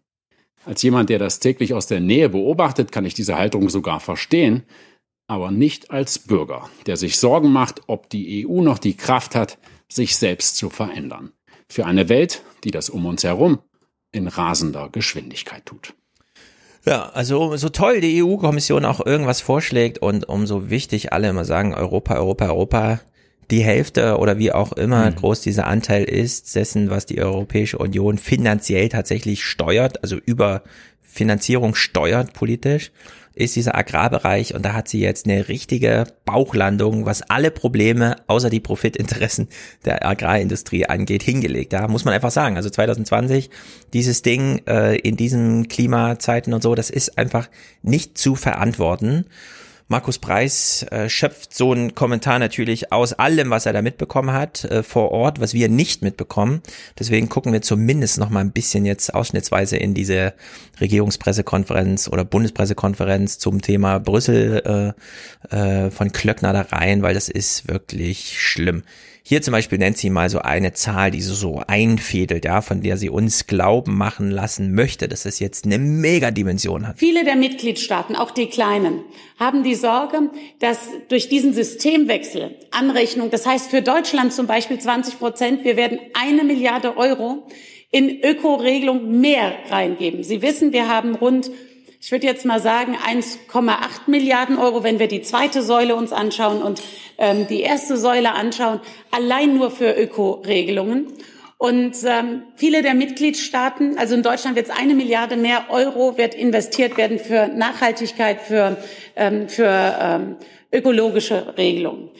Als 0.66 0.82
jemand, 0.82 1.10
der 1.10 1.20
das 1.20 1.40
täglich 1.40 1.74
aus 1.74 1.88
der 1.88 2.00
Nähe 2.00 2.30
beobachtet, 2.30 2.92
kann 2.92 3.06
ich 3.06 3.14
diese 3.14 3.38
Haltung 3.38 3.70
sogar 3.70 4.00
verstehen, 4.00 4.64
aber 5.28 5.52
nicht 5.52 5.92
als 5.92 6.20
Bürger, 6.20 6.70
der 6.86 6.98
sich 6.98 7.18
Sorgen 7.18 7.52
macht, 7.52 7.82
ob 7.88 8.10
die 8.10 8.48
EU 8.48 8.62
noch 8.62 8.80
die 8.80 8.98
Kraft 8.98 9.36
hat, 9.36 9.58
sich 9.88 10.18
selbst 10.18 10.58
zu 10.58 10.70
verändern. 10.70 11.32
Für 11.70 11.86
eine 11.86 12.10
Welt, 12.10 12.44
die 12.64 12.72
das 12.72 12.90
um 12.90 13.06
uns 13.06 13.24
herum 13.24 13.60
in 14.12 14.28
rasender 14.28 14.90
Geschwindigkeit 14.92 15.66
tut. 15.66 15.94
Ja, 16.86 17.10
also 17.10 17.56
so 17.58 17.70
toll 17.70 18.02
die 18.02 18.24
EU-Kommission 18.24 18.86
auch 18.86 19.06
irgendwas 19.06 19.42
vorschlägt 19.42 20.00
und 20.00 20.28
umso 20.28 20.70
wichtig 20.70 21.14
alle 21.14 21.30
immer 21.30 21.46
sagen, 21.46 21.74
Europa, 21.74 22.16
Europa, 22.16 22.48
Europa, 22.48 23.00
die 23.52 23.64
Hälfte 23.64 24.18
oder 24.18 24.38
wie 24.38 24.52
auch 24.52 24.74
immer 24.74 25.10
mhm. 25.10 25.16
groß 25.16 25.42
dieser 25.42 25.68
Anteil 25.68 26.04
ist, 26.04 26.56
dessen, 26.56 26.90
was 26.90 27.06
die 27.06 27.22
Europäische 27.22 27.78
Union 27.78 28.18
finanziell 28.18 28.90
tatsächlich 28.90 29.44
steuert, 29.44 30.04
also 30.04 30.18
über 30.18 30.64
Finanzierung 31.02 31.74
steuert 31.76 32.34
politisch, 32.34 32.92
ist 33.40 33.56
dieser 33.56 33.76
Agrarbereich 33.76 34.54
und 34.54 34.66
da 34.66 34.74
hat 34.74 34.90
sie 34.90 35.00
jetzt 35.00 35.26
eine 35.26 35.48
richtige 35.48 36.06
Bauchlandung, 36.26 37.06
was 37.06 37.22
alle 37.22 37.52
Probleme 37.52 38.18
außer 38.28 38.50
die 38.50 38.60
Profitinteressen 38.60 39.48
der 39.86 40.06
Agrarindustrie 40.06 40.86
angeht, 40.86 41.24
hingelegt. 41.24 41.72
Da 41.72 41.88
muss 41.88 42.04
man 42.04 42.14
einfach 42.14 42.32
sagen, 42.32 42.58
also 42.58 42.70
2020, 42.70 43.50
dieses 43.94 44.22
Ding 44.24 44.62
äh, 44.68 44.98
in 44.98 45.16
diesen 45.16 45.70
Klimazeiten 45.70 46.54
und 46.54 46.62
so, 46.62 46.76
das 46.76 46.90
ist 46.90 47.18
einfach 47.18 47.50
nicht 47.82 48.18
zu 48.18 48.36
verantworten. 48.36 49.26
Markus 49.92 50.20
Preis 50.20 50.86
äh, 50.92 51.10
schöpft 51.10 51.56
so 51.56 51.72
einen 51.72 51.96
Kommentar 51.96 52.38
natürlich 52.38 52.92
aus 52.92 53.14
allem, 53.14 53.50
was 53.50 53.66
er 53.66 53.74
da 53.74 53.82
mitbekommen 53.82 54.32
hat 54.32 54.64
äh, 54.66 54.84
vor 54.84 55.12
Ort, 55.12 55.42
was 55.42 55.56
wir 55.56 55.68
nicht 55.68 56.04
mitbekommen. 56.04 56.62
Deswegen 57.00 57.28
gucken 57.28 57.54
wir 57.54 57.64
zumindest 57.64 58.20
noch 58.20 58.30
mal 58.30 58.42
ein 58.42 58.52
bisschen 58.52 58.86
jetzt 58.86 59.12
ausschnittsweise 59.12 59.78
in 59.78 59.96
diese 59.96 60.36
Regierungspressekonferenz 60.80 62.08
oder 62.08 62.24
Bundespressekonferenz 62.24 63.40
zum 63.40 63.64
Thema 63.64 63.98
Brüssel 63.98 64.94
äh, 65.52 65.56
äh, 65.56 65.90
von 65.90 66.12
Klöckner 66.12 66.54
da 66.54 66.62
rein, 66.62 67.02
weil 67.02 67.16
das 67.16 67.28
ist 67.28 67.68
wirklich 67.68 68.40
schlimm. 68.40 68.84
Hier 69.30 69.44
zum 69.44 69.52
Beispiel 69.52 69.78
nennt 69.78 69.96
sie 69.96 70.10
mal 70.10 70.28
so 70.28 70.40
eine 70.40 70.74
Zahl, 70.74 71.12
die 71.12 71.22
sie 71.22 71.36
so 71.36 71.62
einfädelt, 71.68 72.46
ja, 72.46 72.64
von 72.64 72.82
der 72.82 72.98
sie 72.98 73.12
uns 73.12 73.46
glauben 73.46 73.96
machen 73.96 74.32
lassen 74.32 74.74
möchte, 74.74 75.08
dass 75.08 75.26
es 75.26 75.38
jetzt 75.38 75.66
eine 75.66 75.78
Megadimension 75.78 76.88
hat. 76.88 76.98
Viele 76.98 77.24
der 77.24 77.36
Mitgliedstaaten, 77.36 78.16
auch 78.16 78.32
die 78.32 78.48
kleinen, 78.48 79.04
haben 79.38 79.62
die 79.62 79.76
Sorge, 79.76 80.32
dass 80.58 80.80
durch 81.10 81.30
diesen 81.30 81.54
Systemwechsel 81.54 82.56
Anrechnung, 82.72 83.30
das 83.30 83.46
heißt 83.46 83.70
für 83.70 83.84
Deutschland 83.84 84.34
zum 84.34 84.48
Beispiel 84.48 84.80
20 84.80 85.20
Prozent, 85.20 85.64
wir 85.64 85.78
werden 85.78 86.00
eine 86.16 86.44
Milliarde 86.44 86.98
Euro 86.98 87.46
in 87.92 88.24
Ökoregelung 88.24 89.22
mehr 89.22 89.54
reingeben. 89.70 90.24
Sie 90.24 90.42
wissen, 90.42 90.74
wir 90.74 90.90
haben 90.90 91.14
rund 91.14 91.52
ich 92.00 92.12
würde 92.12 92.26
jetzt 92.26 92.46
mal 92.46 92.62
sagen 92.62 92.96
1,8 92.96 94.08
Milliarden 94.08 94.58
Euro, 94.58 94.84
wenn 94.84 95.00
wir 95.00 95.08
die 95.08 95.22
zweite 95.22 95.62
Säule 95.62 95.96
uns 95.96 96.14
anschauen 96.14 96.62
und 96.62 96.82
ähm, 97.18 97.48
die 97.48 97.62
erste 97.62 97.98
Säule 97.98 98.34
anschauen, 98.34 98.80
allein 99.12 99.56
nur 99.56 99.70
für 99.70 99.92
Ökoregelungen. 99.92 101.08
Und 101.58 101.98
ähm, 102.06 102.44
viele 102.56 102.82
der 102.84 102.94
Mitgliedstaaten, 102.94 103.98
also 103.98 104.16
in 104.16 104.24
Deutschland 104.24 104.56
wird 104.56 104.68
es 104.68 104.72
eine 104.72 104.96
Milliarde 104.96 105.36
mehr 105.36 105.66
Euro 105.70 106.18
wird 106.18 106.34
investiert 106.34 106.96
werden 106.96 107.20
für 107.20 107.48
Nachhaltigkeit, 107.48 108.40
für, 108.40 108.78
ähm, 109.18 109.50
für 109.50 109.68
ähm, 109.68 110.38
ökologische 110.72 111.58
Regelungen. 111.58 112.12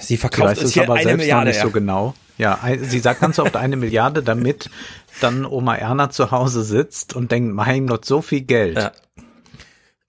Sie 0.00 0.16
verkauft 0.16 0.62
es 0.62 0.72
hier 0.72 0.84
aber 0.84 0.94
selbst 1.02 1.18
Milliarde, 1.18 1.44
noch 1.44 1.48
nicht 1.48 1.56
ja. 1.58 1.62
so 1.64 1.70
genau. 1.70 2.14
Ja, 2.42 2.58
sie 2.76 2.98
sagt 2.98 3.20
ganz 3.20 3.38
oft 3.38 3.54
eine 3.54 3.76
Milliarde, 3.76 4.20
damit 4.20 4.68
dann 5.20 5.46
Oma 5.46 5.76
Erna 5.76 6.10
zu 6.10 6.32
Hause 6.32 6.64
sitzt 6.64 7.14
und 7.14 7.30
denkt, 7.30 7.54
mein 7.54 7.86
Gott, 7.86 8.04
so 8.04 8.20
viel 8.20 8.40
Geld. 8.40 8.76
Ja. 8.78 8.90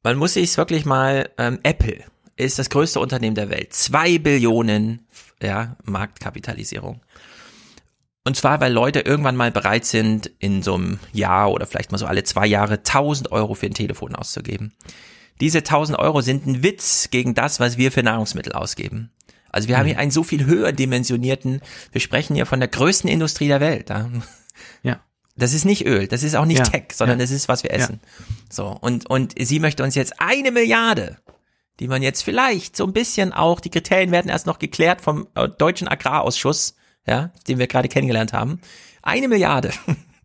Man 0.02 0.18
muss 0.18 0.34
sich 0.34 0.58
wirklich 0.58 0.84
mal, 0.84 1.30
ähm, 1.38 1.60
Apple 1.62 2.04
ist 2.36 2.58
das 2.58 2.72
größte 2.72 3.00
Unternehmen 3.00 3.36
der 3.36 3.52
Welt. 3.52 3.74
Zwei 3.74 4.18
Billionen 4.18 5.06
ja, 5.44 5.76
Marktkapitalisierung. 5.84 7.02
Und 8.26 8.36
zwar, 8.36 8.60
weil 8.60 8.74
Leute 8.74 9.02
irgendwann 9.02 9.36
mal 9.36 9.52
bereit 9.52 9.86
sind, 9.86 10.32
in 10.40 10.64
so 10.64 10.74
einem 10.74 10.98
Jahr 11.12 11.52
oder 11.52 11.68
vielleicht 11.68 11.92
mal 11.92 12.00
so 12.00 12.08
alle 12.08 12.24
zwei 12.24 12.48
Jahre 12.48 12.78
1000 12.78 13.32
Euro 13.32 13.54
für 13.54 13.68
ein 13.68 13.76
Telefon 13.76 14.16
auszugeben. 14.16 14.74
Diese 15.40 15.60
1000 15.60 16.00
Euro 16.00 16.22
sind 16.22 16.48
ein 16.48 16.64
Witz 16.64 17.10
gegen 17.12 17.36
das, 17.36 17.60
was 17.60 17.78
wir 17.78 17.92
für 17.92 18.02
Nahrungsmittel 18.02 18.54
ausgeben. 18.54 19.12
Also 19.54 19.70
wir 19.70 19.76
mhm. 19.76 19.80
haben 19.80 19.88
hier 19.88 20.00
einen 20.00 20.12
so 20.12 20.24
viel 20.24 20.46
höher 20.46 20.74
dimensionierten, 20.74 21.62
wir 21.92 22.02
sprechen 22.02 22.36
hier 22.36 22.46
von 22.46 22.60
der 22.60 22.68
größten 22.68 23.10
Industrie 23.10 23.48
der 23.48 23.62
Welt. 23.62 23.90
Ja. 24.82 25.00
Das 25.36 25.54
ist 25.54 25.66
nicht 25.66 25.86
Öl, 25.86 26.08
das 26.08 26.22
ist 26.22 26.36
auch 26.36 26.46
nicht 26.46 26.60
ja. 26.60 26.64
Tech, 26.64 26.88
sondern 26.94 27.20
ja. 27.20 27.24
das 27.24 27.32
ist, 27.32 27.48
was 27.48 27.64
wir 27.64 27.72
essen. 27.72 28.02
Ja. 28.04 28.26
So, 28.50 28.68
und, 28.68 29.10
und 29.10 29.34
sie 29.40 29.60
möchte 29.60 29.84
uns 29.84 29.96
jetzt 29.96 30.20
eine 30.20 30.52
Milliarde, 30.52 31.18
die 31.80 31.88
man 31.88 32.04
jetzt 32.04 32.24
vielleicht 32.24 32.78
so 32.78 32.86
ein 32.86 32.94
bisschen 32.94 33.34
auch, 33.34 33.60
die 33.60 33.72
Kriterien 33.72 34.12
werden 34.12 34.30
erst 34.30 34.46
noch 34.46 34.60
geklärt 34.60 35.02
vom 35.02 35.28
äh, 35.34 35.50
Deutschen 35.50 35.88
Agrarausschuss, 35.88 36.76
ja, 37.08 37.32
den 37.48 37.58
wir 37.58 37.68
gerade 37.68 37.90
kennengelernt 37.90 38.34
haben. 38.34 38.60
Eine 39.02 39.28
Milliarde 39.28 39.72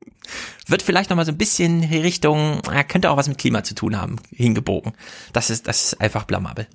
wird 0.67 0.83
vielleicht 0.83 1.09
noch 1.09 1.17
mal 1.17 1.25
so 1.25 1.33
ein 1.33 1.39
bisschen 1.39 1.85
Richtung, 1.85 2.61
ja, 2.67 2.83
könnte 2.85 3.11
auch 3.11 3.17
was 3.17 3.29
mit 3.29 3.39
Klima 3.39 3.65
zu 3.65 3.75
tun 3.75 3.97
haben, 3.99 4.17
hingebogen. 4.31 4.93
Das 5.33 5.49
ist, 5.49 5.69
das 5.69 5.85
ist 5.85 6.01
einfach 6.03 6.25
blamabel. 6.25 6.67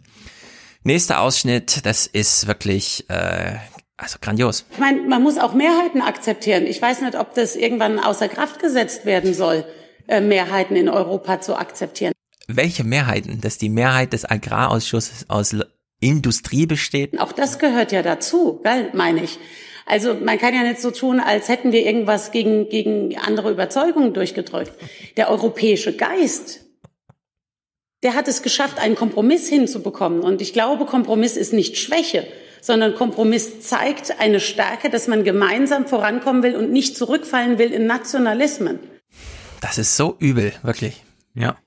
Nächster 0.85 1.21
Ausschnitt, 1.21 1.85
das 1.85 2.07
ist 2.07 2.45
wirklich 2.47 3.05
äh, 3.09 3.55
also 3.95 4.17
grandios. 4.19 4.65
Ich 4.71 4.79
meine, 4.79 5.01
man 5.01 5.23
muss 5.23 5.37
auch 5.37 5.53
Mehrheiten 5.53 6.01
akzeptieren. 6.01 6.65
Ich 6.65 6.81
weiß 6.81 7.01
nicht, 7.01 7.17
ob 7.17 7.33
das 7.35 7.55
irgendwann 7.55 7.99
außer 7.99 8.27
Kraft 8.27 8.59
gesetzt 8.59 9.05
werden 9.05 9.33
soll, 9.33 9.65
äh, 10.07 10.19
Mehrheiten 10.19 10.75
in 10.75 10.89
Europa 10.89 11.39
zu 11.39 11.55
akzeptieren. 11.55 12.11
Welche 12.47 12.83
Mehrheiten? 12.83 13.39
Dass 13.39 13.57
die 13.57 13.69
Mehrheit 13.69 14.11
des 14.11 14.29
Agrarausschusses 14.29 15.29
aus 15.29 15.55
Industrie 16.01 16.65
besteht? 16.65 17.17
Auch 17.17 17.31
das 17.31 17.59
gehört 17.59 17.93
ja 17.93 18.01
dazu, 18.01 18.59
gell, 18.61 18.89
meine 18.93 19.23
ich. 19.23 19.39
Also 19.85 20.13
man 20.13 20.37
kann 20.37 20.53
ja 20.53 20.63
nicht 20.63 20.81
so 20.81 20.91
tun, 20.91 21.21
als 21.21 21.47
hätten 21.47 21.71
wir 21.71 21.85
irgendwas 21.85 22.31
gegen, 22.31 22.67
gegen 22.67 23.17
andere 23.17 23.51
Überzeugungen 23.51 24.13
durchgedrückt. 24.13 24.73
Der 25.15 25.29
europäische 25.29 25.95
Geist, 25.95 26.62
der 28.03 28.15
hat 28.15 28.27
es 28.27 28.41
geschafft, 28.41 28.79
einen 28.79 28.95
Kompromiss 28.95 29.47
hinzubekommen. 29.47 30.19
Und 30.19 30.41
ich 30.41 30.53
glaube, 30.53 30.85
Kompromiss 30.85 31.37
ist 31.37 31.53
nicht 31.53 31.77
Schwäche, 31.77 32.27
sondern 32.61 32.95
Kompromiss 32.95 33.61
zeigt 33.61 34.19
eine 34.19 34.39
Stärke, 34.39 34.89
dass 34.89 35.07
man 35.07 35.23
gemeinsam 35.23 35.87
vorankommen 35.87 36.43
will 36.43 36.55
und 36.55 36.71
nicht 36.71 36.97
zurückfallen 36.97 37.57
will 37.57 37.71
in 37.71 37.87
Nationalismen. 37.87 38.79
Das 39.61 39.77
ist 39.77 39.95
so 39.95 40.15
übel, 40.19 40.53
wirklich. 40.63 41.03
Ja. 41.33 41.57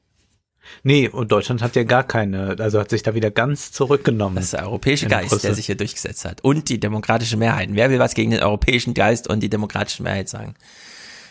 Nee, 0.82 1.08
und 1.08 1.32
Deutschland 1.32 1.62
hat 1.62 1.76
ja 1.76 1.84
gar 1.84 2.04
keine, 2.04 2.56
also 2.58 2.80
hat 2.80 2.90
sich 2.90 3.02
da 3.02 3.14
wieder 3.14 3.30
ganz 3.30 3.72
zurückgenommen. 3.72 4.36
Das 4.36 4.46
ist 4.46 4.52
der 4.54 4.64
europäische 4.64 5.06
Geist, 5.06 5.30
Brüssel. 5.30 5.48
der 5.48 5.54
sich 5.54 5.66
hier 5.66 5.76
durchgesetzt 5.76 6.24
hat. 6.24 6.42
Und 6.42 6.68
die 6.68 6.80
demokratische 6.80 7.36
Mehrheit. 7.36 7.70
Wer 7.72 7.90
will 7.90 7.98
was 7.98 8.14
gegen 8.14 8.32
den 8.32 8.42
europäischen 8.42 8.94
Geist 8.94 9.28
und 9.28 9.40
die 9.40 9.48
demokratische 9.48 10.02
Mehrheit 10.02 10.28
sagen? 10.28 10.54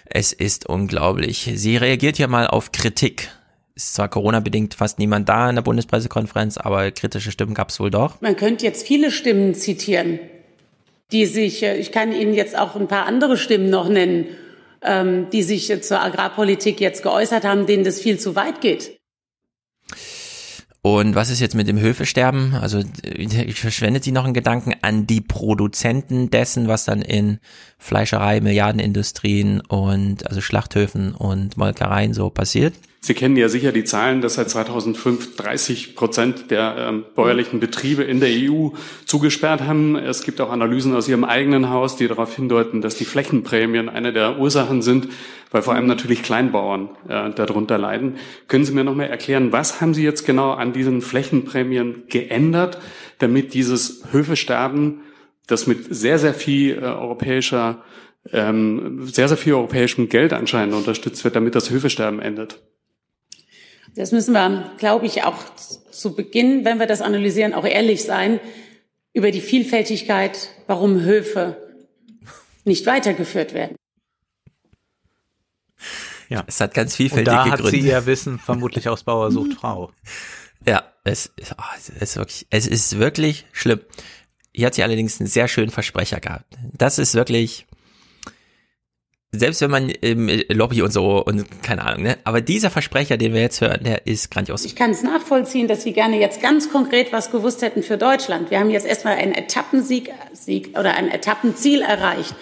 Es 0.06 0.34
ist 0.34 0.68
unglaublich. 0.68 1.52
Sie 1.56 1.77
reagiert 1.77 2.18
ja 2.18 2.27
mal 2.27 2.48
auf 2.48 2.72
Kritik 2.72 3.30
ist 3.76 3.93
zwar 3.93 4.07
Corona-bedingt 4.10 4.73
fast 4.73 4.99
niemand 4.99 5.27
da 5.27 5.49
in 5.49 5.56
der 5.56 5.61
Bundespressekonferenz, 5.61 6.57
aber 6.57 6.89
kritische 6.91 7.31
Stimmen 7.31 7.53
gab 7.53 7.69
es 7.69 7.80
wohl 7.80 7.91
doch. 7.91 8.22
Man 8.22 8.38
könnte 8.38 8.65
jetzt 8.65 8.88
viele 8.88 9.11
Stimmen 9.11 9.53
zitieren, 9.53 10.19
die 11.11 11.26
sich, 11.26 11.61
äh, 11.61 11.77
ich 11.77 11.91
kann 11.91 12.14
Ihnen 12.14 12.34
jetzt 12.34 12.57
auch 12.57 12.76
ein 12.76 12.88
paar 12.88 13.06
andere 13.06 13.38
Stimmen 13.38 13.69
noch 13.69 13.89
nennen, 13.89 14.27
ähm, 14.81 15.27
die 15.31 15.43
sich 15.43 15.72
zur 15.84 16.02
Agrarpolitik 16.02 16.80
jetzt 16.80 17.03
geäußert 17.03 17.43
haben, 17.43 17.65
denen 17.65 17.84
das 17.84 17.99
viel 17.99 18.18
zu 18.18 18.35
weit 18.35 18.61
geht. 18.61 18.97
Und 20.81 21.15
was 21.15 21.31
ist 21.31 21.39
jetzt 21.39 21.56
mit 21.56 21.68
dem 21.68 21.80
Höfesterben? 21.80 22.53
Also 22.53 22.84
verschwendet 23.56 24.03
sie 24.03 24.11
noch 24.11 24.23
einen 24.23 24.35
Gedanken 24.35 24.76
an 24.84 25.07
die 25.07 25.19
Produzenten 25.19 26.30
dessen, 26.30 26.68
was 26.68 26.85
dann 26.85 27.02
in 27.02 27.39
Fleischerei, 27.80 28.39
Milliardenindustrien 28.39 29.61
und 29.61 30.27
also 30.27 30.41
Schlachthöfen 30.41 31.15
und 31.15 31.57
Molkereien 31.57 32.14
so 32.14 32.30
passiert? 32.30 32.76
Sie 33.06 33.14
kennen 33.14 33.38
ja 33.38 33.49
sicher 33.49 33.72
die 33.72 33.84
Zahlen, 33.84 34.22
dass 34.22 34.34
seit 34.34 34.49
2005 34.49 35.36
30 35.36 35.95
Prozent 35.95 36.49
der 36.49 36.76
ähm, 36.76 37.06
bäuerlichen 37.14 37.60
Betriebe 37.60 38.02
in 38.02 38.19
der 38.19 38.30
EU 38.32 38.69
zugesperrt 39.06 39.61
haben. 39.61 39.95
Es 39.95 40.23
gibt 40.23 40.41
auch 40.41 40.49
Analysen 40.49 40.95
aus 40.95 41.07
Ihrem 41.07 41.23
eigenen 41.23 41.69
Haus, 41.69 41.98
die 41.98 42.07
darauf 42.07 42.36
hindeuten, 42.36 42.82
dass 42.82 42.95
die 42.95 43.06
Flächenprämien 43.06 43.90
eine 43.90 44.11
der 44.11 44.40
Ursachen 44.40 44.82
sind, 44.82 45.07
weil 45.52 45.61
vor 45.61 45.76
allem 45.76 45.86
natürlich 45.86 46.23
Kleinbauern 46.23 46.90
äh, 47.07 47.30
darunter 47.30 47.77
leiden. 47.77 48.15
Können 48.48 48.65
Sie 48.65 48.73
mir 48.73 48.84
noch 48.84 48.95
mal 48.95 49.03
erklären, 49.03 49.52
was 49.52 49.82
haben 49.82 49.94
Sie 49.94 50.03
jetzt 50.03 50.26
genau 50.26 50.53
an 50.53 50.73
diesen 50.73 51.03
Flächenprämien 51.03 52.06
geändert, 52.10 52.80
damit 53.19 53.53
dieses 53.53 54.02
Höfesterben, 54.14 55.02
das 55.45 55.68
mit 55.68 55.94
sehr, 55.94 56.18
sehr 56.18 56.34
viel 56.34 56.80
äh, 56.80 56.86
europäischer 56.86 57.84
ähm, 58.34 59.06
sehr, 59.06 59.27
sehr 59.27 59.38
viel 59.38 59.53
europäischem 59.53 60.10
Geld 60.10 60.34
anscheinend 60.34 60.73
unterstützt 60.73 61.23
wird, 61.23 61.36
damit 61.36 61.53
das 61.53 61.69
Höfesterben 61.69 62.19
endet. 62.19 62.60
Das 63.96 64.12
müssen 64.12 64.34
wir, 64.34 64.72
glaube 64.78 65.06
ich, 65.06 65.24
auch 65.24 65.38
zu 65.56 66.16
Beginn, 66.16 66.66
wenn 66.66 66.80
wir 66.80 66.86
das 66.86 67.02
analysieren, 67.02 67.54
auch 67.54 67.66
ehrlich 67.66 68.04
sein 68.04 68.40
über 69.14 69.32
die 69.32 69.42
Vielfältigkeit, 69.42 70.50
warum 70.68 71.02
Höfe 71.02 71.56
nicht 72.66 72.86
weitergeführt 72.86 73.54
werden. 73.54 73.76
Ja, 76.28 76.44
es 76.48 76.60
hat 76.60 76.74
ganz 76.74 76.96
vielfältige 76.96 77.38
Und 77.38 77.48
da 77.48 77.52
hat 77.52 77.66
sie 77.68 77.80
ihr 77.80 78.06
Wissen 78.06 78.40
vermutlich 78.40 78.90
aus 78.90 79.04
Bauer 79.04 79.32
sucht 79.32 79.54
Frau. 79.60 79.92
Ja, 80.66 80.84
es, 81.04 81.32
oh, 81.58 81.64
es 81.78 81.90
ist 81.90 82.18
wirklich, 82.18 82.48
es 82.50 82.68
ist 82.68 82.98
wirklich 82.98 83.46
schlimm. 83.52 83.80
Hier 84.54 84.68
hat 84.68 84.76
sie 84.76 84.84
allerdings 84.84 85.20
einen 85.20 85.28
sehr 85.28 85.48
schönen 85.48 85.70
Versprecher 85.70 86.20
gehabt. 86.20 86.58
Das 86.74 86.98
ist 86.98 87.14
wirklich, 87.14 87.68
selbst 89.31 89.61
wenn 89.61 89.72
man 89.72 89.89
im 89.89 90.30
Lobby 90.49 90.81
und 90.81 90.91
so 90.91 91.23
und 91.23 91.61
keine 91.61 91.84
Ahnung, 91.84 92.03
ne? 92.03 92.18
Aber 92.23 92.41
dieser 92.41 92.69
Versprecher, 92.69 93.18
den 93.18 93.34
wir 93.34 93.41
jetzt 93.41 93.61
hören, 93.61 93.84
der 93.84 94.07
ist 94.07 94.31
grandios. 94.31 94.65
Ich 94.65 94.76
kann 94.76 94.91
es 94.91 95.03
nachvollziehen, 95.03 95.68
dass 95.68 95.84
Sie 95.84 95.93
gerne 95.93 96.19
jetzt 96.19 96.41
ganz 96.41 96.72
konkret 96.72 97.11
was 97.11 97.31
gewusst 97.31 97.61
hätten 97.61 97.84
für 97.84 97.97
Deutschland. 97.97 98.52
Wir 98.52 98.60
haben 98.60 98.69
jetzt 98.69 98.85
erstmal 98.85 99.15
einen 99.15 99.34
Etappensieg 99.34 100.11
Sieg 100.34 100.77
oder 100.77 100.95
ein 100.95 101.10
Etappenziel 101.10 101.81
erreicht. 101.81 102.35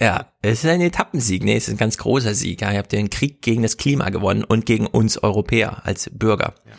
Ja, 0.00 0.32
es 0.42 0.64
ist 0.64 0.70
ein 0.70 0.80
Etappensieg. 0.80 1.44
Nee, 1.44 1.56
es 1.56 1.68
ist 1.68 1.74
ein 1.74 1.78
ganz 1.78 1.98
großer 1.98 2.34
Sieg. 2.34 2.62
Ja, 2.62 2.72
ihr 2.72 2.78
habt 2.78 2.92
den 2.92 3.10
Krieg 3.10 3.42
gegen 3.42 3.62
das 3.62 3.76
Klima 3.76 4.10
gewonnen 4.10 4.44
und 4.44 4.66
gegen 4.66 4.86
uns 4.86 5.22
Europäer 5.22 5.86
als 5.86 6.10
Bürger. 6.12 6.54
Ja. 6.66 6.72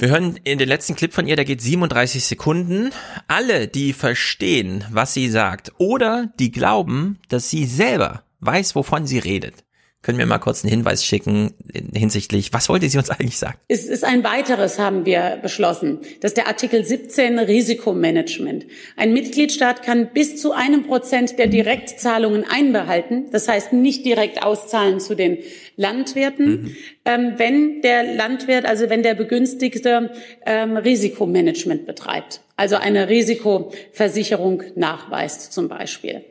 Wir 0.00 0.10
hören 0.10 0.38
in 0.44 0.58
den 0.58 0.68
letzten 0.68 0.94
Clip 0.94 1.12
von 1.12 1.26
ihr, 1.26 1.34
der 1.34 1.44
geht 1.44 1.60
37 1.60 2.24
Sekunden. 2.24 2.90
Alle, 3.26 3.66
die 3.66 3.92
verstehen, 3.92 4.84
was 4.92 5.12
sie 5.12 5.28
sagt, 5.28 5.72
oder 5.78 6.32
die 6.38 6.52
glauben, 6.52 7.18
dass 7.28 7.50
sie 7.50 7.66
selber 7.66 8.22
weiß, 8.38 8.76
wovon 8.76 9.08
sie 9.08 9.18
redet, 9.18 9.64
können 10.08 10.18
wir 10.18 10.24
mal 10.24 10.38
kurz 10.38 10.64
einen 10.64 10.70
Hinweis 10.70 11.04
schicken 11.04 11.52
hinsichtlich, 11.94 12.54
was 12.54 12.70
wollte 12.70 12.88
sie 12.88 12.96
uns 12.96 13.10
eigentlich 13.10 13.36
sagen? 13.36 13.58
Es 13.68 13.84
ist 13.84 14.04
ein 14.04 14.24
weiteres, 14.24 14.78
haben 14.78 15.04
wir 15.04 15.38
beschlossen. 15.42 15.98
Das 16.22 16.30
ist 16.30 16.38
der 16.38 16.46
Artikel 16.46 16.82
17 16.82 17.38
Risikomanagement. 17.38 18.64
Ein 18.96 19.12
Mitgliedstaat 19.12 19.82
kann 19.82 20.08
bis 20.14 20.40
zu 20.40 20.52
einem 20.52 20.84
Prozent 20.84 21.38
der 21.38 21.46
Direktzahlungen 21.46 22.46
einbehalten, 22.48 23.26
das 23.32 23.48
heißt 23.48 23.74
nicht 23.74 24.06
direkt 24.06 24.42
auszahlen 24.42 24.98
zu 24.98 25.14
den 25.14 25.40
Landwirten, 25.76 26.46
mhm. 26.48 26.76
ähm, 27.04 27.34
wenn 27.36 27.82
der 27.82 28.14
Landwirt, 28.14 28.64
also 28.64 28.88
wenn 28.88 29.02
der 29.02 29.12
Begünstigte 29.12 30.10
ähm, 30.46 30.78
Risikomanagement 30.78 31.84
betreibt, 31.84 32.40
also 32.56 32.76
eine 32.76 33.10
Risikoversicherung 33.10 34.62
nachweist 34.74 35.52
zum 35.52 35.68
Beispiel. 35.68 36.24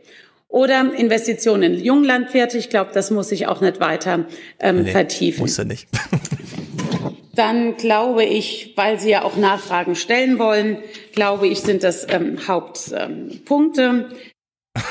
Oder 0.49 0.94
Investitionen 0.94 1.74
in 1.74 1.84
Junglandwirte. 1.84 2.57
Ich 2.57 2.69
glaube, 2.69 2.91
das 2.94 3.11
muss 3.11 3.32
ich 3.32 3.48
auch 3.48 3.61
nicht 3.61 3.80
weiter 3.80 4.26
ähm, 4.60 4.84
nee, 4.84 4.91
vertiefen. 4.91 5.41
Muss 5.41 5.57
er 5.57 5.65
nicht. 5.65 5.88
Dann 7.38 7.78
glaube 7.78 8.24
ich, 8.24 8.74
weil 8.76 8.99
Sie 8.99 9.10
ja 9.10 9.24
auch 9.24 9.38
Nachfragen 9.38 9.95
stellen 9.95 10.40
wollen, 10.40 10.80
glaube 11.14 11.48
ich, 11.48 11.61
sind 11.61 11.84
das 11.84 12.07
ähm, 12.10 12.48
Hauptpunkte. 12.48 13.82
Ähm, 13.82 14.84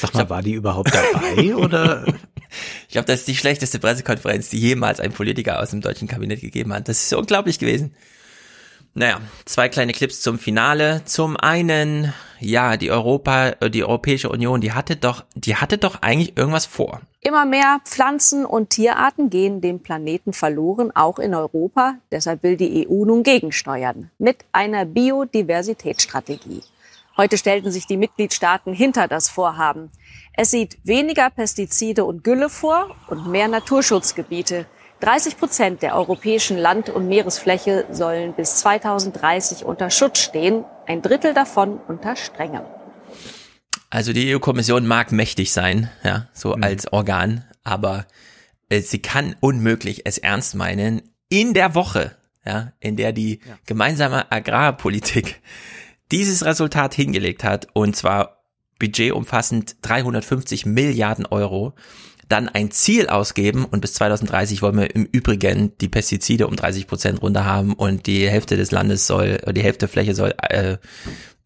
Sag 0.00 0.14
mal, 0.14 0.28
war 0.28 0.42
die 0.42 0.54
überhaupt 0.54 0.92
dabei 0.92 1.54
oder? 1.54 2.04
Ich 2.88 2.92
glaube, 2.92 3.06
das 3.06 3.20
ist 3.20 3.28
die 3.28 3.36
schlechteste 3.36 3.78
Pressekonferenz, 3.78 4.50
die 4.50 4.58
jemals 4.58 4.98
ein 4.98 5.12
Politiker 5.12 5.60
aus 5.60 5.70
dem 5.70 5.80
deutschen 5.80 6.08
Kabinett 6.08 6.40
gegeben 6.40 6.72
hat. 6.72 6.88
Das 6.88 6.98
ist 6.98 7.10
so 7.10 7.18
unglaublich 7.18 7.58
gewesen. 7.60 7.94
Naja, 8.94 9.20
zwei 9.44 9.68
kleine 9.68 9.92
Clips 9.92 10.20
zum 10.20 10.38
Finale. 10.38 11.02
Zum 11.04 11.36
einen, 11.36 12.12
ja, 12.40 12.76
die 12.76 12.90
Europa, 12.90 13.50
äh, 13.60 13.70
die 13.70 13.84
Europäische 13.84 14.28
Union, 14.28 14.60
die 14.60 14.72
hatte 14.72 14.96
doch, 14.96 15.24
die 15.34 15.54
hatte 15.56 15.78
doch 15.78 16.02
eigentlich 16.02 16.36
irgendwas 16.36 16.66
vor. 16.66 17.00
Immer 17.20 17.44
mehr 17.44 17.80
Pflanzen 17.84 18.44
und 18.44 18.70
Tierarten 18.70 19.30
gehen 19.30 19.60
dem 19.60 19.80
Planeten 19.80 20.32
verloren, 20.32 20.90
auch 20.94 21.18
in 21.18 21.34
Europa. 21.34 21.94
Deshalb 22.10 22.42
will 22.42 22.56
die 22.56 22.88
EU 22.88 23.04
nun 23.04 23.22
gegensteuern. 23.22 24.10
Mit 24.18 24.38
einer 24.52 24.86
Biodiversitätsstrategie. 24.86 26.62
Heute 27.16 27.36
stellten 27.36 27.70
sich 27.70 27.86
die 27.86 27.98
Mitgliedstaaten 27.98 28.72
hinter 28.72 29.06
das 29.06 29.28
Vorhaben. 29.28 29.90
Es 30.32 30.50
sieht 30.50 30.78
weniger 30.84 31.28
Pestizide 31.30 32.04
und 32.04 32.24
Gülle 32.24 32.48
vor 32.48 32.96
und 33.08 33.26
mehr 33.26 33.46
Naturschutzgebiete. 33.46 34.66
30 35.00 35.38
Prozent 35.38 35.82
der 35.82 35.96
europäischen 35.96 36.58
Land- 36.58 36.90
und 36.90 37.08
Meeresfläche 37.08 37.86
sollen 37.90 38.34
bis 38.34 38.56
2030 38.56 39.64
unter 39.64 39.90
Schutz 39.90 40.18
stehen, 40.20 40.64
ein 40.86 41.02
Drittel 41.02 41.34
davon 41.34 41.80
unter 41.88 42.16
strengem. 42.16 42.62
Also 43.88 44.12
die 44.12 44.34
EU-Kommission 44.34 44.86
mag 44.86 45.10
mächtig 45.10 45.52
sein, 45.52 45.90
ja, 46.04 46.28
so 46.32 46.56
mhm. 46.56 46.62
als 46.62 46.92
Organ, 46.92 47.44
aber 47.64 48.06
äh, 48.68 48.80
sie 48.80 49.00
kann 49.00 49.34
unmöglich 49.40 50.06
es 50.06 50.18
ernst 50.18 50.54
meinen 50.54 51.02
in 51.28 51.54
der 51.54 51.74
Woche, 51.74 52.16
ja, 52.44 52.72
in 52.78 52.96
der 52.96 53.12
die 53.12 53.40
ja. 53.46 53.58
gemeinsame 53.66 54.30
Agrarpolitik 54.30 55.40
dieses 56.12 56.44
Resultat 56.44 56.94
hingelegt 56.94 57.42
hat 57.42 57.68
und 57.72 57.96
zwar 57.96 58.44
budgetumfassend 58.78 59.76
350 59.82 60.66
Milliarden 60.66 61.26
Euro 61.26 61.74
dann 62.30 62.48
ein 62.48 62.70
Ziel 62.70 63.08
ausgeben 63.08 63.64
und 63.64 63.80
bis 63.80 63.94
2030 63.94 64.62
wollen 64.62 64.78
wir 64.78 64.94
im 64.94 65.04
Übrigen 65.04 65.76
die 65.78 65.88
Pestizide 65.88 66.46
um 66.46 66.56
30 66.56 66.86
Prozent 66.86 67.22
runter 67.22 67.44
haben 67.44 67.74
und 67.74 68.06
die 68.06 68.28
Hälfte 68.28 68.56
des 68.56 68.70
Landes 68.70 69.06
soll, 69.06 69.38
die 69.52 69.62
Hälfte 69.62 69.88
Fläche 69.88 70.14
soll 70.14 70.34
äh, 70.48 70.78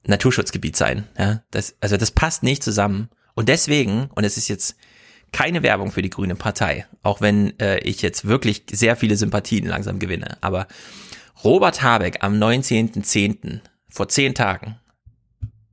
Naturschutzgebiet 0.06 0.76
sein. 0.76 1.04
Ja, 1.18 1.42
das, 1.50 1.74
also 1.80 1.96
das 1.96 2.10
passt 2.10 2.42
nicht 2.42 2.62
zusammen. 2.62 3.08
Und 3.34 3.48
deswegen, 3.48 4.10
und 4.14 4.24
es 4.24 4.36
ist 4.36 4.48
jetzt 4.48 4.76
keine 5.32 5.62
Werbung 5.62 5.90
für 5.90 6.02
die 6.02 6.10
Grüne 6.10 6.36
Partei, 6.36 6.86
auch 7.02 7.20
wenn 7.20 7.58
äh, 7.58 7.78
ich 7.78 8.02
jetzt 8.02 8.26
wirklich 8.26 8.64
sehr 8.70 8.94
viele 8.94 9.16
Sympathien 9.16 9.66
langsam 9.66 9.98
gewinne, 9.98 10.36
aber 10.42 10.68
Robert 11.42 11.82
Habeck 11.82 12.18
am 12.20 12.34
19.10., 12.34 13.60
vor 13.88 14.08
zehn 14.08 14.34
Tagen, 14.34 14.76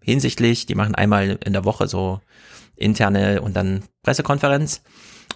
hinsichtlich, 0.02 0.66
die 0.66 0.76
machen 0.76 0.96
einmal 0.96 1.38
in 1.44 1.54
der 1.54 1.66
Woche 1.66 1.88
so 1.88 2.22
interne 2.82 3.42
und 3.42 3.56
dann 3.56 3.84
Pressekonferenz. 4.04 4.82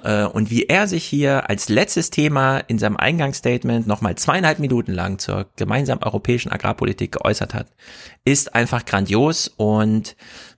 Äh, 0.03 0.25
und 0.25 0.49
wie 0.49 0.63
er 0.63 0.87
sich 0.87 1.03
hier 1.03 1.49
als 1.49 1.69
letztes 1.69 2.09
Thema 2.09 2.59
in 2.59 2.79
seinem 2.79 2.97
Eingangsstatement 2.97 3.87
nochmal 3.87 4.15
zweieinhalb 4.15 4.59
Minuten 4.59 4.91
lang 4.91 5.19
zur 5.19 5.47
gemeinsamen 5.55 6.03
europäischen 6.03 6.51
Agrarpolitik 6.51 7.13
geäußert 7.13 7.53
hat, 7.53 7.67
ist 8.23 8.55
einfach 8.55 8.85
grandios 8.85 9.47
und 9.47 10.15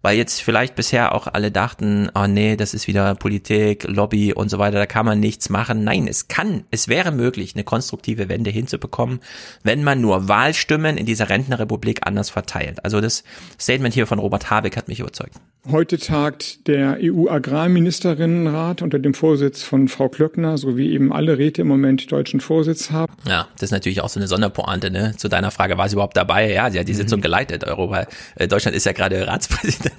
weil 0.07 0.15
jetzt 0.15 0.41
vielleicht 0.41 0.75
bisher 0.75 1.13
auch 1.13 1.27
alle 1.27 1.51
dachten, 1.51 2.09
oh 2.15 2.27
nee, 2.27 2.55
das 2.55 2.73
ist 2.73 2.87
wieder 2.87 3.13
Politik, 3.15 3.83
Lobby 3.89 4.31
und 4.31 4.47
so 4.47 4.57
weiter, 4.57 4.77
da 4.77 4.85
kann 4.85 5.05
man 5.05 5.19
nichts 5.19 5.49
machen. 5.49 5.83
Nein, 5.83 6.07
es 6.07 6.29
kann, 6.29 6.63
es 6.71 6.87
wäre 6.87 7.11
möglich, 7.11 7.55
eine 7.55 7.65
konstruktive 7.65 8.29
Wende 8.29 8.49
hinzubekommen, 8.49 9.19
wenn 9.63 9.83
man 9.83 9.99
nur 9.99 10.29
Wahlstimmen 10.29 10.95
in 10.95 11.05
dieser 11.05 11.27
Rentenrepublik 11.27 12.07
anders 12.07 12.29
verteilt. 12.29 12.85
Also 12.85 13.01
das 13.01 13.25
Statement 13.59 13.93
hier 13.93 14.07
von 14.07 14.19
Robert 14.19 14.49
Habeck 14.49 14.77
hat 14.77 14.87
mich 14.87 15.01
überzeugt. 15.01 15.33
Heute 15.69 15.97
tagt 15.97 16.65
der 16.69 16.99
EU-Agrarministerinnenrat 17.01 18.81
unter 18.81 18.99
dem 18.99 19.13
Vorsitz 19.13 19.63
von 19.63 19.89
Frau 19.89 20.07
Klöckner, 20.07 20.57
so 20.57 20.77
wie 20.77 20.93
eben 20.93 21.11
alle 21.11 21.37
Räte 21.37 21.63
im 21.63 21.67
Moment 21.67 22.09
deutschen 22.09 22.39
Vorsitz 22.39 22.91
haben. 22.91 23.11
Ja, 23.27 23.49
das 23.55 23.63
ist 23.63 23.71
natürlich 23.71 23.99
auch 23.99 24.07
so 24.07 24.17
eine 24.17 24.29
Sonderpointe, 24.29 24.89
ne? 24.89 25.15
Zu 25.17 25.27
deiner 25.27 25.51
Frage, 25.51 25.77
war 25.77 25.89
sie 25.89 25.95
überhaupt 25.95 26.15
dabei? 26.15 26.53
Ja, 26.53 26.71
sie 26.71 26.79
hat 26.79 26.87
die 26.87 26.93
Sitzung 26.93 27.19
mhm. 27.19 27.23
geleitet. 27.23 27.65
Europa, 27.65 28.07
äh, 28.35 28.47
Deutschland 28.47 28.77
ist 28.77 28.85
ja 28.85 28.93
gerade 28.93 29.27
Ratspräsident. 29.27 29.96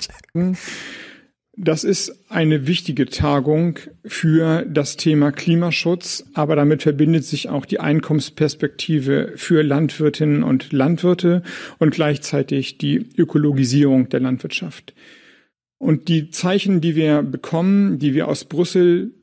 Das 1.61 1.83
ist 1.83 2.31
eine 2.31 2.69
wichtige 2.69 3.07
Tagung 3.07 3.81
für 4.05 4.65
das 4.65 4.97
Thema 4.97 5.33
Klimaschutz, 5.33 6.25
aber 6.35 6.55
damit 6.55 6.85
verbindet 6.85 7.25
sich 7.25 7.49
auch 7.49 7.66
die 7.66 7.81
Einkommensperspektive 7.81 9.33
für 9.35 9.62
Landwirtinnen 9.62 10.45
und 10.45 10.73
Landwirte 10.73 11.43
und 11.81 11.91
gleichzeitig 11.91 12.79
die 12.79 13.09
Ökologisierung 13.16 14.09
der 14.09 14.20
Landwirtschaft. 14.20 14.95
Und 15.79 16.07
die 16.07 16.31
Zeichen, 16.31 16.81
die 16.81 16.95
wir 16.95 17.23
bekommen, 17.23 17.99
die 17.99 18.15
wir 18.15 18.29
aus 18.29 18.45
Brüssel 18.45 19.15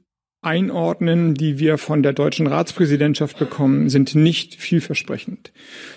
einordnen, 0.42 1.36
die 1.36 1.58
wir 1.58 1.78
von 1.78 2.04
der 2.04 2.12
deutschen 2.12 2.48
Ratspräsidentschaft 2.48 3.40
bekommen, 3.40 3.90
sind 3.90 4.14
nicht 4.14 4.56
vielversprechend. 4.56 5.54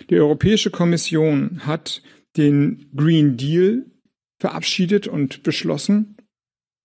Die 0.09 0.17
Europäische 0.17 0.71
Kommission 0.71 1.63
hat 1.67 2.01
den 2.37 2.87
Green 2.95 3.37
Deal 3.37 3.87
verabschiedet 4.39 5.07
und 5.07 5.43
beschlossen. 5.43 6.17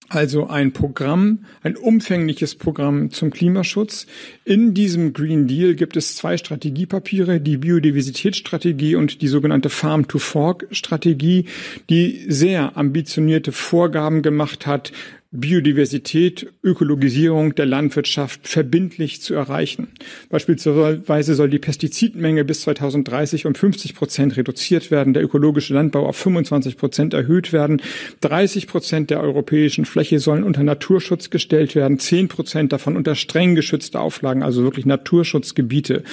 Also 0.09 0.47
ein 0.47 0.73
Programm, 0.73 1.45
ein 1.61 1.77
umfängliches 1.77 2.55
Programm 2.55 3.09
zum 3.09 3.31
Klimaschutz. 3.31 4.05
In 4.43 4.73
diesem 4.73 5.13
Green 5.13 5.47
Deal 5.47 5.75
gibt 5.75 5.95
es 5.95 6.15
zwei 6.15 6.37
Strategiepapiere, 6.37 7.39
die 7.39 7.57
Biodiversitätsstrategie 7.57 8.95
und 8.95 9.21
die 9.21 9.27
sogenannte 9.27 9.69
Farm 9.69 10.07
to 10.07 10.19
Fork 10.19 10.67
Strategie, 10.71 11.45
die 11.89 12.25
sehr 12.27 12.77
ambitionierte 12.77 13.51
Vorgaben 13.51 14.21
gemacht 14.21 14.67
hat, 14.67 14.91
Biodiversität, 15.35 16.53
Ökologisierung 16.63 17.55
der 17.55 17.65
Landwirtschaft 17.65 18.47
verbindlich 18.47 19.19
zu 19.19 19.33
erreichen. 19.33 19.87
Beispielsweise 20.29 21.33
soll 21.33 21.49
die 21.49 21.57
Pestizidmenge 21.57 22.45
bis 22.45 22.61
2030 22.61 23.47
um 23.47 23.55
50 23.55 23.95
Prozent 23.95 24.37
reduziert 24.37 24.91
werden, 24.91 25.15
der 25.15 25.23
ökologische 25.23 25.73
Landbau 25.73 26.05
auf 26.05 26.17
25 26.17 26.77
Prozent 26.77 27.15
erhöht 27.15 27.51
werden, 27.51 27.81
30 28.21 28.67
Prozent 28.67 29.09
der 29.09 29.21
europäischen 29.21 29.85
Fläche 29.85 30.19
sollen 30.19 30.43
unter 30.43 30.61
Naturschutz 30.61 31.31
gestellt 31.31 31.73
werden, 31.73 31.97
10 31.97 32.27
Prozent 32.27 32.71
davon 32.71 32.95
unter 32.95 33.15
streng 33.15 33.55
geschützte 33.55 33.99
Auflagen, 33.99 34.43
also 34.43 34.61
wirklich 34.61 34.85
Naturschutzgebiete. 34.85 36.03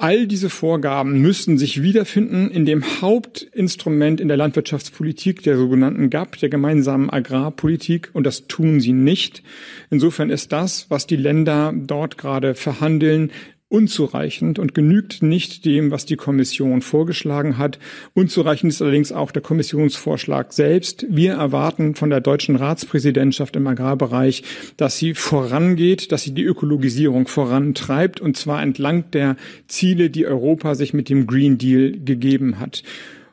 All 0.00 0.28
diese 0.28 0.48
Vorgaben 0.48 1.20
müssten 1.20 1.58
sich 1.58 1.82
wiederfinden 1.82 2.52
in 2.52 2.64
dem 2.64 2.84
Hauptinstrument 3.00 4.20
in 4.20 4.28
der 4.28 4.36
Landwirtschaftspolitik, 4.36 5.42
der 5.42 5.56
sogenannten 5.56 6.08
GAP, 6.08 6.38
der 6.38 6.50
gemeinsamen 6.50 7.10
Agrarpolitik, 7.10 8.10
und 8.12 8.22
das 8.22 8.46
tun 8.46 8.78
sie 8.78 8.92
nicht. 8.92 9.42
Insofern 9.90 10.30
ist 10.30 10.52
das, 10.52 10.88
was 10.88 11.08
die 11.08 11.16
Länder 11.16 11.74
dort 11.76 12.16
gerade 12.16 12.54
verhandeln, 12.54 13.32
unzureichend 13.70 14.58
und 14.58 14.74
genügt 14.74 15.22
nicht 15.22 15.66
dem, 15.66 15.90
was 15.90 16.06
die 16.06 16.16
Kommission 16.16 16.80
vorgeschlagen 16.80 17.58
hat. 17.58 17.78
Unzureichend 18.14 18.72
ist 18.72 18.80
allerdings 18.80 19.12
auch 19.12 19.30
der 19.30 19.42
Kommissionsvorschlag 19.42 20.54
selbst. 20.54 21.06
Wir 21.10 21.34
erwarten 21.34 21.94
von 21.94 22.08
der 22.08 22.20
deutschen 22.20 22.56
Ratspräsidentschaft 22.56 23.56
im 23.56 23.66
Agrarbereich, 23.66 24.42
dass 24.78 24.96
sie 24.96 25.14
vorangeht, 25.14 26.12
dass 26.12 26.22
sie 26.22 26.32
die 26.32 26.44
Ökologisierung 26.44 27.28
vorantreibt, 27.28 28.20
und 28.20 28.38
zwar 28.38 28.62
entlang 28.62 29.10
der 29.10 29.36
Ziele, 29.66 30.08
die 30.08 30.26
Europa 30.26 30.74
sich 30.74 30.94
mit 30.94 31.10
dem 31.10 31.26
Green 31.26 31.58
Deal 31.58 31.92
gegeben 31.92 32.58
hat. 32.58 32.82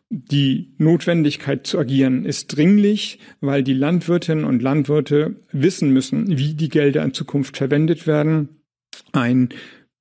Die 0.09 0.73
Notwendigkeit 0.77 1.65
zu 1.65 1.79
agieren 1.79 2.25
ist 2.25 2.55
dringlich, 2.55 3.19
weil 3.39 3.63
die 3.63 3.73
Landwirtinnen 3.73 4.45
und 4.45 4.61
Landwirte 4.61 5.37
wissen 5.51 5.91
müssen, 5.91 6.37
wie 6.37 6.53
die 6.53 6.69
Gelder 6.69 7.03
in 7.03 7.13
Zukunft 7.13 7.57
verwendet 7.57 8.05
werden. 8.05 8.49
Ein 9.13 9.49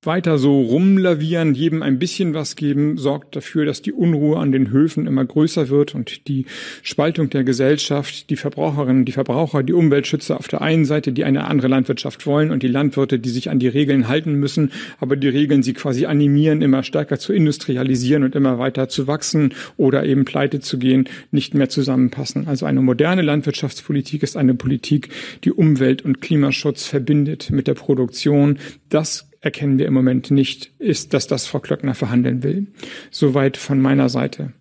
weiter 0.07 0.39
so 0.39 0.61
rumlavieren, 0.61 1.55
jedem 1.55 1.83
ein 1.83 1.99
bisschen 1.99 2.35
was 2.35 2.57
geben, 2.57 2.97
sorgt 2.99 3.37
dafür, 3.37 3.65
dass 3.65 3.83
die 3.83 3.93
Unruhe 3.93 4.39
an 4.39 4.53
den 4.53 4.71
Höfen 4.71 5.07
immer 5.07 5.25
größer 5.25 5.69
wird 5.69 5.95
und 5.95 6.29
die 6.29 6.47
Spaltung 6.83 7.31
der 7.31 7.45
Gesellschaft, 7.45 8.31
die 8.31 8.37
Verbraucherinnen, 8.37 9.05
die 9.05 9.13
Verbraucher, 9.13 9.63
die 9.63 9.73
Umweltschützer 9.73 10.39
auf 10.39 10.49
der 10.49 10.63
einen 10.63 10.85
Seite, 10.85 11.13
die 11.13 11.25
eine 11.25 11.45
andere 11.45 11.69
Landwirtschaft 11.69 12.27
wollen 12.27 12.51
und 12.51 12.63
die 12.63 12.69
Landwirte, 12.69 13.19
die 13.19 13.29
sich 13.31 13.51
an 13.51 13.59
die 13.59 13.69
Regeln 13.69 14.09
halten 14.09 14.35
müssen, 14.35 14.73
aber 15.01 15.17
die 15.17 15.29
Regeln 15.29 15.63
sie 15.63 15.73
quasi 15.73 16.07
animieren, 16.07 16.63
immer 16.63 16.83
stärker 16.83 17.19
zu 17.19 17.33
industrialisieren 17.33 18.25
und 18.25 18.35
immer 18.35 18.59
weiter 18.59 18.89
zu 18.89 19.07
wachsen 19.07 19.55
oder 19.77 20.05
eben 20.05 20.25
pleite 20.25 20.61
zu 20.61 20.79
gehen, 20.79 21.09
nicht 21.31 21.55
mehr 21.55 21.69
zusammenpassen. 21.69 22.47
Also 22.47 22.67
eine 22.67 22.81
moderne 22.81 23.23
Landwirtschaftspolitik 23.23 24.23
ist 24.23 24.37
eine 24.37 24.55
Politik, 24.55 25.09
die 25.45 25.53
Umwelt- 25.53 26.03
und 26.03 26.21
Klimaschutz 26.21 26.87
verbindet 26.87 27.51
mit 27.51 27.67
der 27.67 27.75
Produktion. 27.75 28.59
Das 28.89 29.29
erkennen 29.45 29.79
wir 29.79 29.87
im 29.87 29.95
Moment 29.95 30.31
nicht, 30.31 30.73
ist, 30.79 31.13
dass 31.13 31.27
das 31.27 31.47
Frau 31.47 31.61
Klöckner 31.61 31.95
verhandeln 31.95 32.43
will. 32.43 32.73
Soweit 33.11 33.57
von 33.57 33.81
meiner 33.81 34.09
Seite. 34.09 34.55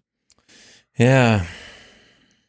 Ja. 0.98 1.46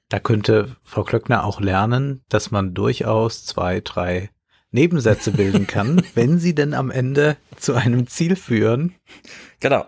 Da 0.08 0.18
könnte 0.18 0.76
Frau 0.82 1.04
Klöckner 1.04 1.44
auch 1.44 1.60
lernen, 1.60 2.22
dass 2.28 2.50
man 2.50 2.74
durchaus 2.74 3.44
zwei, 3.44 3.80
drei 3.80 4.30
Nebensätze 4.70 5.30
bilden 5.30 5.66
kann, 5.66 6.02
wenn 6.14 6.38
sie 6.38 6.54
denn 6.54 6.74
am 6.74 6.90
Ende 6.90 7.36
zu 7.56 7.74
einem 7.74 8.08
Ziel 8.08 8.36
führen. 8.36 8.94
Genau. 9.60 9.86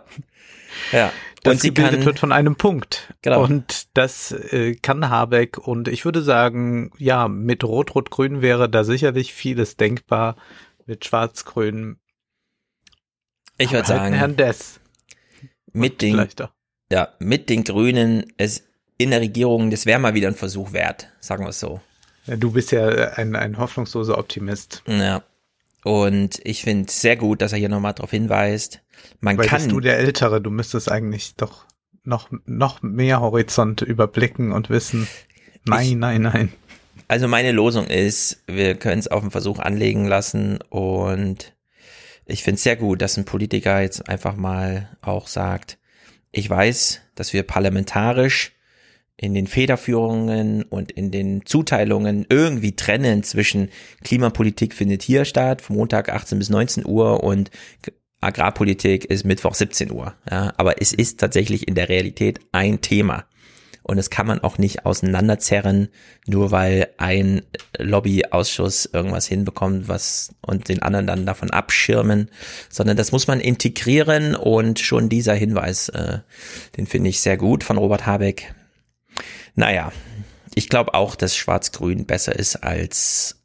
Ja. 0.93 1.13
Das 1.43 1.55
und 1.55 1.61
sie 1.61 1.69
gebildet 1.69 1.97
kann, 1.97 2.07
wird 2.07 2.19
von 2.19 2.33
einem 2.33 2.57
Punkt. 2.57 3.13
Genau. 3.23 3.43
Und 3.43 3.97
das 3.97 4.33
äh, 4.33 4.75
kann 4.75 5.11
Habeck. 5.11 5.59
Und 5.59 5.89
ich 5.89 6.05
würde 6.05 6.23
sagen, 6.23 6.91
ja, 6.99 7.29
mit 7.29 7.63
Rot-Rot-Grün 7.63 8.41
wäre 8.41 8.69
da 8.69 8.85
sicherlich 8.85 9.33
vieles 9.33 9.77
denkbar. 9.77 10.37
Mit 10.87 11.05
Schwarz-Grün 11.05 11.99
ich 13.59 13.69
würde 13.69 13.77
halt 13.79 13.87
sagen, 13.87 14.15
Herrn 14.15 14.37
Dess. 14.37 14.81
Mit 15.73 16.01
den, 16.01 16.27
ja, 16.91 17.09
mit 17.19 17.51
den 17.51 17.65
Grünen 17.65 18.33
ist 18.39 18.65
in 18.99 19.11
der 19.11 19.21
Regierung, 19.21 19.71
das 19.71 19.85
wäre 19.85 19.99
mal 19.99 20.15
wieder 20.15 20.29
ein 20.29 20.35
Versuch 20.35 20.73
wert, 20.73 21.09
sagen 21.21 21.45
wir 21.45 21.51
es 21.51 21.61
so. 21.61 21.81
Ja, 22.27 22.37
du 22.37 22.53
bist 22.53 22.73
ja 22.73 22.87
ein, 22.89 23.37
ein 23.37 23.59
hoffnungsloser 23.59 24.19
Optimist. 24.19 24.83
Ja. 24.87 25.23
Und 25.85 26.41
ich 26.45 26.63
finde 26.63 26.89
es 26.89 27.01
sehr 27.01 27.17
gut, 27.17 27.43
dass 27.43 27.53
er 27.53 27.59
hier 27.59 27.69
nochmal 27.69 27.95
darauf 27.95 28.11
hinweist. 28.11 28.81
Man 29.21 29.39
Weil 29.39 29.47
kann. 29.47 29.59
Bist 29.59 29.71
du 29.71 29.81
der 29.81 29.99
Ältere, 29.99 30.41
du 30.41 30.51
müsstest 30.51 30.91
eigentlich 30.91 31.37
doch 31.37 31.67
noch, 32.03 32.29
noch 32.47 32.83
mehr 32.83 33.21
Horizont 33.21 33.83
überblicken 33.83 34.53
und 34.53 34.71
wissen. 34.71 35.07
Nein, 35.65 35.87
ich, 35.87 35.95
nein, 35.97 36.23
nein. 36.23 36.53
Also 37.09 37.29
meine 37.29 37.53
Losung 37.53 37.87
ist, 37.87 38.43
wir 38.47 38.75
können 38.75 38.99
es 38.99 39.09
auf 39.09 39.21
den 39.21 39.31
Versuch 39.31 39.59
anlegen 39.59 40.07
lassen 40.07 40.59
und 40.71 41.53
ich 42.27 42.43
finde 42.43 42.57
es 42.57 42.65
sehr 42.65 42.77
gut, 42.77 43.01
dass 43.01 43.17
ein 43.17 43.25
Politiker 43.25 43.81
jetzt 43.81 44.09
einfach 44.09 44.37
mal 44.37 44.91
auch 45.01 45.29
sagt, 45.29 45.79
ich 46.33 46.51
weiß, 46.51 47.01
dass 47.15 47.33
wir 47.33 47.45
parlamentarisch 47.45 48.53
in 49.17 49.33
den 49.33 49.47
Federführungen 49.47 50.63
und 50.65 50.93
in 50.93 51.11
den 51.11 51.47
Zuteilungen 51.47 52.27
irgendwie 52.29 52.77
trennen 52.77 53.23
zwischen 53.23 53.71
Klimapolitik 54.05 54.75
findet 54.75 55.03
hier 55.03 55.25
statt, 55.25 55.63
vom 55.63 55.77
Montag 55.77 56.11
18 56.11 56.39
bis 56.39 56.51
19 56.51 56.85
Uhr 56.85 57.25
und 57.25 57.51
Agrarpolitik 58.21 59.05
ist 59.07 59.25
Mittwoch 59.25 59.55
17 59.55 59.91
Uhr. 59.91 60.15
Ja, 60.31 60.53
aber 60.57 60.83
es 60.83 60.93
ist 60.93 61.21
tatsächlich 61.21 61.69
in 61.69 61.75
der 61.75 61.89
Realität 61.89 62.41
ein 62.53 62.81
Thema. 62.81 63.25
Und 63.87 63.99
das 63.99 64.11
kann 64.11 64.27
man 64.27 64.41
auch 64.41 64.59
nicht 64.59 64.85
auseinanderzerren, 64.85 65.91
nur 66.27 66.51
weil 66.51 66.89
ein 66.97 67.43
Lobbyausschuss 67.79 68.87
irgendwas 68.93 69.29
hinbekommt, 69.29 69.87
was 69.87 70.35
und 70.41 70.69
den 70.69 70.83
anderen 70.83 71.07
dann 71.07 71.25
davon 71.25 71.53
abschirmen, 71.53 72.29
sondern 72.69 72.97
das 72.97 73.13
muss 73.13 73.29
man 73.29 73.39
integrieren 73.39 74.35
und 74.35 74.81
schon 74.81 75.09
dieser 75.09 75.35
Hinweis, 75.35 75.89
äh, 75.91 76.19
den 76.77 76.89
finde 76.89 77.11
ich 77.11 77.21
sehr 77.21 77.37
gut 77.37 77.63
von 77.63 77.79
Robert 77.79 78.07
Habeck. 78.07 78.53
Naja, 79.55 79.93
ich 80.57 80.69
glaube 80.69 80.95
auch, 80.95 81.15
dass 81.15 81.37
Schwarz-Grün 81.37 82.07
besser 82.07 82.35
ist 82.35 82.57
als 82.57 83.37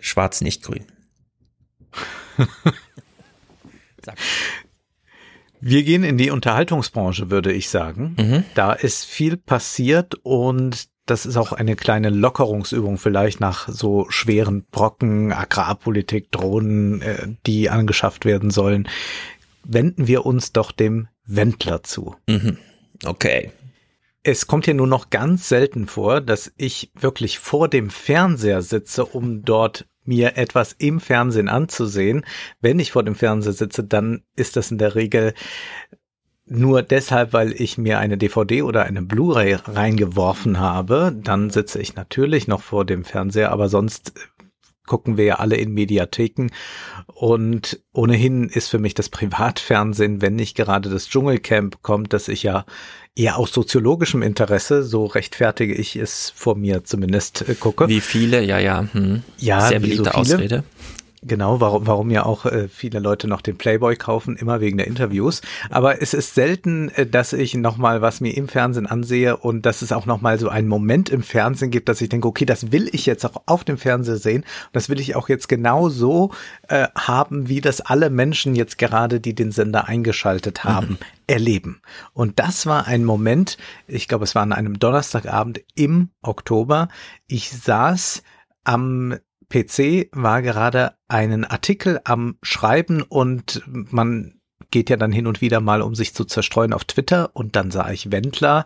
Schwarz-Nicht-Grün. 0.00 0.86
Wir 5.60 5.82
gehen 5.82 6.04
in 6.04 6.16
die 6.16 6.30
Unterhaltungsbranche, 6.30 7.30
würde 7.30 7.52
ich 7.52 7.68
sagen. 7.68 8.16
Mhm. 8.18 8.44
Da 8.54 8.72
ist 8.72 9.04
viel 9.04 9.36
passiert 9.36 10.14
und 10.22 10.88
das 11.06 11.26
ist 11.26 11.36
auch 11.36 11.52
eine 11.52 11.76
kleine 11.76 12.08
Lockerungsübung 12.08 12.96
vielleicht 12.96 13.40
nach 13.40 13.68
so 13.68 14.06
schweren 14.10 14.64
Brocken, 14.70 15.32
Agrarpolitik, 15.32 16.30
Drohnen, 16.30 17.02
äh, 17.02 17.28
die 17.46 17.68
angeschafft 17.68 18.24
werden 18.24 18.50
sollen. 18.50 18.88
Wenden 19.64 20.06
wir 20.06 20.24
uns 20.24 20.52
doch 20.52 20.72
dem 20.72 21.08
Wendler 21.26 21.82
zu. 21.82 22.14
Mhm. 22.28 22.58
Okay. 23.04 23.50
Es 24.22 24.46
kommt 24.46 24.66
hier 24.66 24.74
nur 24.74 24.86
noch 24.86 25.10
ganz 25.10 25.48
selten 25.48 25.86
vor, 25.86 26.20
dass 26.20 26.52
ich 26.56 26.92
wirklich 26.94 27.38
vor 27.38 27.68
dem 27.68 27.90
Fernseher 27.90 28.62
sitze, 28.62 29.04
um 29.04 29.42
dort 29.44 29.86
mir 30.10 30.36
etwas 30.36 30.74
im 30.76 30.98
Fernsehen 30.98 31.48
anzusehen. 31.48 32.24
Wenn 32.60 32.80
ich 32.80 32.90
vor 32.90 33.04
dem 33.04 33.14
Fernseher 33.14 33.52
sitze, 33.52 33.84
dann 33.84 34.24
ist 34.34 34.56
das 34.56 34.72
in 34.72 34.78
der 34.78 34.96
Regel 34.96 35.34
nur 36.46 36.82
deshalb, 36.82 37.32
weil 37.32 37.52
ich 37.52 37.78
mir 37.78 38.00
eine 38.00 38.18
DVD 38.18 38.62
oder 38.62 38.82
eine 38.82 39.02
Blu-ray 39.02 39.54
reingeworfen 39.54 40.58
habe. 40.58 41.16
Dann 41.16 41.50
sitze 41.50 41.80
ich 41.80 41.94
natürlich 41.94 42.48
noch 42.48 42.60
vor 42.60 42.84
dem 42.84 43.04
Fernseher, 43.04 43.52
aber 43.52 43.68
sonst 43.68 44.12
gucken 44.84 45.16
wir 45.16 45.24
ja 45.24 45.34
alle 45.36 45.54
in 45.54 45.72
Mediatheken. 45.72 46.48
Und 47.06 47.80
ohnehin 47.92 48.48
ist 48.48 48.68
für 48.68 48.80
mich 48.80 48.94
das 48.94 49.08
Privatfernsehen, 49.10 50.22
wenn 50.22 50.34
nicht 50.34 50.56
gerade 50.56 50.90
das 50.90 51.08
Dschungelcamp 51.08 51.82
kommt, 51.82 52.12
das 52.12 52.26
ich 52.26 52.42
ja 52.42 52.66
eher 53.16 53.38
aus 53.38 53.52
soziologischem 53.52 54.22
Interesse, 54.22 54.82
so 54.82 55.06
rechtfertige 55.06 55.74
ich 55.74 55.96
es 55.96 56.30
vor 56.34 56.56
mir 56.56 56.84
zumindest 56.84 57.48
äh, 57.48 57.54
gucke. 57.54 57.88
Wie 57.88 58.00
viele, 58.00 58.42
ja, 58.42 58.58
ja. 58.58 58.86
Hm. 58.92 59.22
Ja, 59.38 59.68
sehr 59.68 59.80
beliebte 59.80 60.04
so 60.04 60.10
Ausrede. 60.10 60.64
Genau, 61.22 61.60
warum, 61.60 61.86
warum 61.86 62.10
ja 62.10 62.24
auch 62.24 62.46
äh, 62.46 62.66
viele 62.68 62.98
Leute 62.98 63.28
noch 63.28 63.42
den 63.42 63.58
Playboy 63.58 63.94
kaufen, 63.96 64.36
immer 64.36 64.62
wegen 64.62 64.78
der 64.78 64.86
Interviews. 64.86 65.42
Aber 65.68 66.00
es 66.00 66.14
ist 66.14 66.34
selten, 66.34 66.88
äh, 66.90 67.06
dass 67.06 67.34
ich 67.34 67.52
nochmal 67.54 68.00
was 68.00 68.22
mir 68.22 68.34
im 68.34 68.48
Fernsehen 68.48 68.86
ansehe 68.86 69.36
und 69.36 69.66
dass 69.66 69.82
es 69.82 69.92
auch 69.92 70.06
nochmal 70.06 70.38
so 70.38 70.48
einen 70.48 70.66
Moment 70.66 71.10
im 71.10 71.22
Fernsehen 71.22 71.70
gibt, 71.70 71.90
dass 71.90 72.00
ich 72.00 72.08
denke, 72.08 72.26
okay, 72.26 72.46
das 72.46 72.72
will 72.72 72.88
ich 72.92 73.04
jetzt 73.04 73.26
auch 73.26 73.42
auf 73.44 73.64
dem 73.64 73.76
Fernseher 73.76 74.16
sehen. 74.16 74.42
Und 74.42 74.70
das 74.72 74.88
will 74.88 74.98
ich 74.98 75.14
auch 75.14 75.28
jetzt 75.28 75.50
genau 75.50 75.90
so 75.90 76.30
äh, 76.68 76.88
haben, 76.94 77.48
wie 77.48 77.60
das 77.60 77.82
alle 77.82 78.08
Menschen 78.08 78.54
jetzt 78.54 78.78
gerade, 78.78 79.20
die 79.20 79.34
den 79.34 79.52
Sender 79.52 79.88
eingeschaltet 79.88 80.64
haben, 80.64 80.92
mhm. 80.92 80.98
erleben. 81.26 81.82
Und 82.14 82.38
das 82.38 82.64
war 82.64 82.86
ein 82.86 83.04
Moment, 83.04 83.58
ich 83.86 84.08
glaube, 84.08 84.24
es 84.24 84.34
war 84.34 84.42
an 84.42 84.54
einem 84.54 84.78
Donnerstagabend 84.78 85.60
im 85.74 86.08
Oktober. 86.22 86.88
Ich 87.26 87.50
saß 87.50 88.22
am 88.64 89.16
PC 89.50 90.08
war 90.12 90.42
gerade 90.42 90.94
einen 91.08 91.44
Artikel 91.44 92.00
am 92.04 92.36
Schreiben 92.42 93.02
und 93.02 93.62
man 93.66 94.40
geht 94.70 94.88
ja 94.88 94.96
dann 94.96 95.12
hin 95.12 95.26
und 95.26 95.40
wieder 95.40 95.60
mal, 95.60 95.82
um 95.82 95.94
sich 95.94 96.14
zu 96.14 96.24
zerstreuen 96.24 96.72
auf 96.72 96.84
Twitter 96.84 97.30
und 97.34 97.56
dann 97.56 97.70
sah 97.70 97.90
ich 97.90 98.12
Wendler 98.12 98.64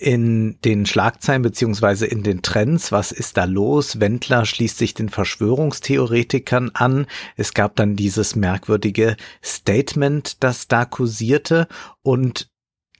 in 0.00 0.58
den 0.64 0.86
Schlagzeilen 0.86 1.42
beziehungsweise 1.42 2.06
in 2.06 2.22
den 2.22 2.42
Trends, 2.42 2.92
was 2.92 3.12
ist 3.12 3.36
da 3.36 3.44
los? 3.44 4.00
Wendler 4.00 4.46
schließt 4.46 4.78
sich 4.78 4.94
den 4.94 5.08
Verschwörungstheoretikern 5.08 6.70
an. 6.74 7.06
Es 7.36 7.52
gab 7.52 7.76
dann 7.76 7.96
dieses 7.96 8.36
merkwürdige 8.36 9.16
Statement, 9.44 10.42
das 10.42 10.68
da 10.68 10.84
kursierte 10.84 11.66
und 12.02 12.48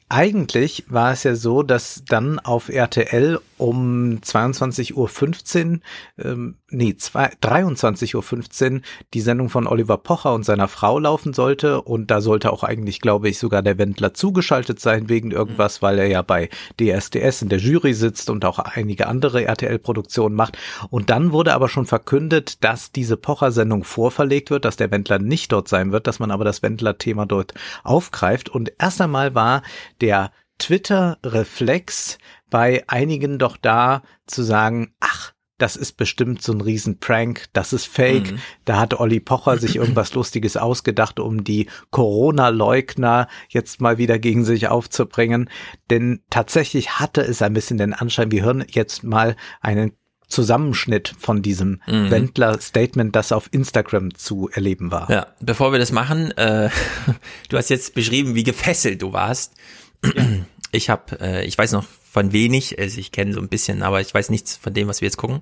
eigentlich 0.09 0.85
war 0.89 1.13
es 1.13 1.23
ja 1.23 1.35
so, 1.35 1.63
dass 1.63 2.03
dann 2.07 2.39
auf 2.39 2.69
RTL 2.69 3.41
um 3.63 4.19
22.15 4.19 4.95
Uhr, 4.97 5.81
ähm, 6.19 6.57
nee, 6.69 6.97
23.15 6.99 8.75
Uhr 8.75 8.81
die 9.15 9.21
Sendung 9.21 9.51
von 9.51 9.69
Oliver 9.69 9.99
Pocher 9.99 10.35
und 10.35 10.45
seiner 10.45 10.67
Frau 10.67 10.99
laufen 10.99 11.33
sollte. 11.33 11.81
Und 11.81 12.11
da 12.11 12.21
sollte 12.21 12.53
auch 12.53 12.65
eigentlich, 12.65 13.01
glaube 13.01 13.29
ich, 13.29 13.39
sogar 13.39 13.63
der 13.63 13.79
Wendler 13.79 14.15
zugeschaltet 14.15 14.81
sein 14.81 15.09
wegen 15.09 15.31
irgendwas, 15.31 15.81
weil 15.81 16.01
er 16.01 16.09
ja 16.09 16.23
bei 16.23 16.51
DSDS 16.81 17.43
in 17.43 17.51
der 17.51 17.61
Jury 17.61 17.95
sitzt 17.95 18.31
und 18.31 18.45
auch 18.45 18.59
einige 18.59 19.07
andere 19.07 19.45
RTL-Produktionen 19.45 20.35
macht. 20.35 20.59
Und 20.91 21.11
dann 21.11 21.31
wurde 21.31 21.55
aber 21.55 21.69
schon 21.69 21.87
verkündet, 21.87 22.65
dass 22.65 22.91
diese 22.91 23.17
Pocher-Sendung 23.17 23.85
vorverlegt 23.85 24.51
wird, 24.51 24.65
dass 24.65 24.77
der 24.77 24.91
Wendler 24.91 25.21
nicht 25.21 25.53
dort 25.53 25.69
sein 25.69 25.93
wird, 25.93 26.09
dass 26.09 26.19
man 26.19 26.33
aber 26.33 26.45
das 26.45 26.65
Wendler-Thema 26.65 27.27
dort 27.27 27.55
aufgreift. 27.85 28.49
Und 28.49 28.73
erst 28.81 29.01
einmal 29.01 29.37
war 29.37 29.63
der 30.01 30.33
Twitter-Reflex 30.59 32.19
bei 32.53 32.85
einigen 32.87 33.39
doch 33.39 33.57
da 33.57 34.03
zu 34.27 34.43
sagen, 34.43 34.95
ach, 35.01 35.33
das 35.57 35.75
ist 35.75 35.97
bestimmt 35.97 36.43
so 36.43 36.53
ein 36.53 36.61
Riesenprank, 36.61 37.47
das 37.55 37.73
ist 37.73 37.87
fake. 37.87 38.33
Mhm. 38.33 38.39
Da 38.67 38.79
hat 38.79 39.01
Olli 39.01 39.21
Pocher 39.21 39.57
sich 39.57 39.77
irgendwas 39.77 40.13
Lustiges 40.15 40.59
ausgedacht, 40.59 41.19
um 41.19 41.45
die 41.45 41.69
Corona-Leugner 41.91 43.27
jetzt 43.49 43.81
mal 43.81 43.97
wieder 43.97 44.19
gegen 44.19 44.45
sich 44.45 44.69
aufzubringen. 44.69 45.49
Denn 45.89 46.21
tatsächlich 46.29 46.99
hatte 46.99 47.23
es 47.23 47.41
ein 47.41 47.55
bisschen 47.55 47.79
den 47.79 47.95
Anschein, 47.95 48.31
wir 48.31 48.43
hören 48.43 48.65
jetzt 48.69 49.03
mal 49.03 49.35
einen 49.63 49.93
Zusammenschnitt 50.29 51.15
von 51.19 51.41
diesem 51.41 51.81
mhm. 51.87 52.11
Wendler-Statement, 52.11 53.17
das 53.17 53.33
auf 53.33 53.49
Instagram 53.51 54.15
zu 54.15 54.51
erleben 54.53 54.91
war. 54.91 55.11
Ja, 55.11 55.27
bevor 55.41 55.73
wir 55.73 55.79
das 55.79 55.93
machen, 55.93 56.33
äh, 56.33 56.69
du 57.49 57.57
hast 57.57 57.71
jetzt 57.71 57.95
beschrieben, 57.95 58.35
wie 58.35 58.45
gefesselt 58.45 59.01
du 59.01 59.15
warst. 59.15 59.55
Ja. 60.05 60.23
Ich 60.73 60.91
habe, 60.91 61.21
äh, 61.21 61.45
ich 61.47 61.57
weiß 61.57 61.73
noch 61.73 61.85
von 62.13 62.35
wenig, 62.35 62.79
also 62.79 63.01
ich 63.01 63.11
kenne 63.11 63.33
so 63.33 63.41
ein 63.41 63.49
bisschen, 63.49 63.83
aber 63.83 64.03
ich 64.03 64.13
weiß 64.13 64.29
nichts 64.29 64.55
von 64.55 64.75
dem, 64.75 64.87
was 64.87 65.01
wir 65.01 65.07
jetzt 65.07 65.17
gucken. 65.17 65.41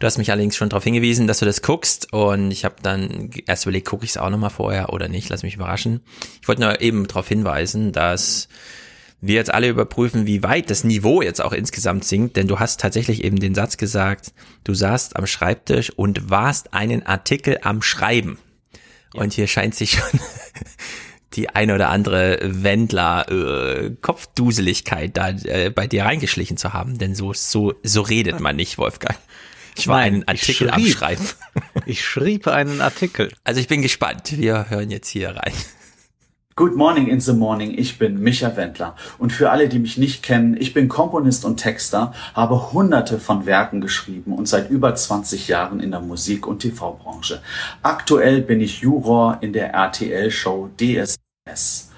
Du 0.00 0.06
hast 0.08 0.18
mich 0.18 0.32
allerdings 0.32 0.56
schon 0.56 0.68
darauf 0.68 0.82
hingewiesen, 0.82 1.28
dass 1.28 1.38
du 1.38 1.44
das 1.44 1.62
guckst 1.62 2.12
und 2.12 2.50
ich 2.50 2.64
habe 2.64 2.74
dann 2.82 3.30
erst 3.46 3.64
überlegt, 3.64 3.86
gucke 3.86 4.04
ich 4.04 4.10
es 4.10 4.16
auch 4.16 4.28
nochmal 4.28 4.50
vorher 4.50 4.92
oder 4.92 5.06
nicht, 5.06 5.28
lass 5.28 5.44
mich 5.44 5.54
überraschen. 5.54 6.00
Ich 6.42 6.48
wollte 6.48 6.62
nur 6.62 6.80
eben 6.80 7.06
darauf 7.06 7.28
hinweisen, 7.28 7.92
dass 7.92 8.48
wir 9.20 9.36
jetzt 9.36 9.54
alle 9.54 9.68
überprüfen, 9.68 10.26
wie 10.26 10.42
weit 10.42 10.68
das 10.68 10.82
Niveau 10.82 11.22
jetzt 11.22 11.40
auch 11.40 11.52
insgesamt 11.52 12.04
sinkt, 12.04 12.36
denn 12.36 12.48
du 12.48 12.58
hast 12.58 12.80
tatsächlich 12.80 13.22
eben 13.22 13.38
den 13.38 13.54
Satz 13.54 13.76
gesagt, 13.76 14.32
du 14.64 14.74
saßt 14.74 15.14
am 15.14 15.28
Schreibtisch 15.28 15.90
und 15.90 16.28
warst 16.28 16.74
einen 16.74 17.06
Artikel 17.06 17.58
am 17.62 17.82
Schreiben. 17.82 18.40
Ja. 19.14 19.20
Und 19.20 19.32
hier 19.32 19.46
scheint 19.46 19.76
sich 19.76 19.92
schon 19.92 20.20
die 21.40 21.48
eine 21.48 21.74
oder 21.74 21.88
andere 21.88 22.38
Wendler 22.42 23.26
äh, 23.30 23.90
Kopfduseligkeit 24.02 25.16
da 25.16 25.30
äh, 25.30 25.70
bei 25.70 25.86
dir 25.86 26.04
reingeschlichen 26.04 26.58
zu 26.58 26.74
haben, 26.74 26.98
denn 26.98 27.14
so 27.14 27.32
so 27.32 27.72
so 27.82 28.02
redet 28.02 28.40
man 28.40 28.56
nicht, 28.56 28.76
Wolfgang. 28.76 29.16
Ich 29.76 29.88
war 29.88 30.00
Nein, 30.00 30.14
einen 30.14 30.28
Artikel 30.28 30.70
am 30.70 30.84
Schreiben. 30.84 31.24
Ich 31.86 32.04
schrieb 32.04 32.46
einen 32.46 32.80
Artikel. 32.80 33.32
Also 33.42 33.60
ich 33.60 33.66
bin 33.66 33.80
gespannt. 33.80 34.36
Wir 34.36 34.68
hören 34.68 34.90
jetzt 34.90 35.08
hier 35.08 35.30
rein. 35.30 35.52
Good 36.56 36.76
morning 36.76 37.06
in 37.06 37.20
the 37.20 37.32
morning. 37.32 37.72
Ich 37.78 37.98
bin 37.98 38.20
Micha 38.20 38.54
Wendler. 38.54 38.94
Und 39.18 39.32
für 39.32 39.50
alle, 39.50 39.68
die 39.68 39.78
mich 39.78 39.96
nicht 39.96 40.22
kennen, 40.22 40.56
ich 40.60 40.74
bin 40.74 40.88
Komponist 40.88 41.44
und 41.46 41.56
Texter, 41.56 42.12
habe 42.34 42.72
hunderte 42.72 43.18
von 43.18 43.46
Werken 43.46 43.80
geschrieben 43.80 44.34
und 44.34 44.46
seit 44.46 44.68
über 44.68 44.94
20 44.94 45.48
Jahren 45.48 45.80
in 45.80 45.90
der 45.90 46.00
Musik- 46.00 46.46
und 46.46 46.58
TV-Branche. 46.58 47.40
Aktuell 47.82 48.42
bin 48.42 48.60
ich 48.60 48.80
Juror 48.82 49.38
in 49.40 49.54
der 49.54 49.72
RTL-Show 49.72 50.70
DSS. 51.54 51.90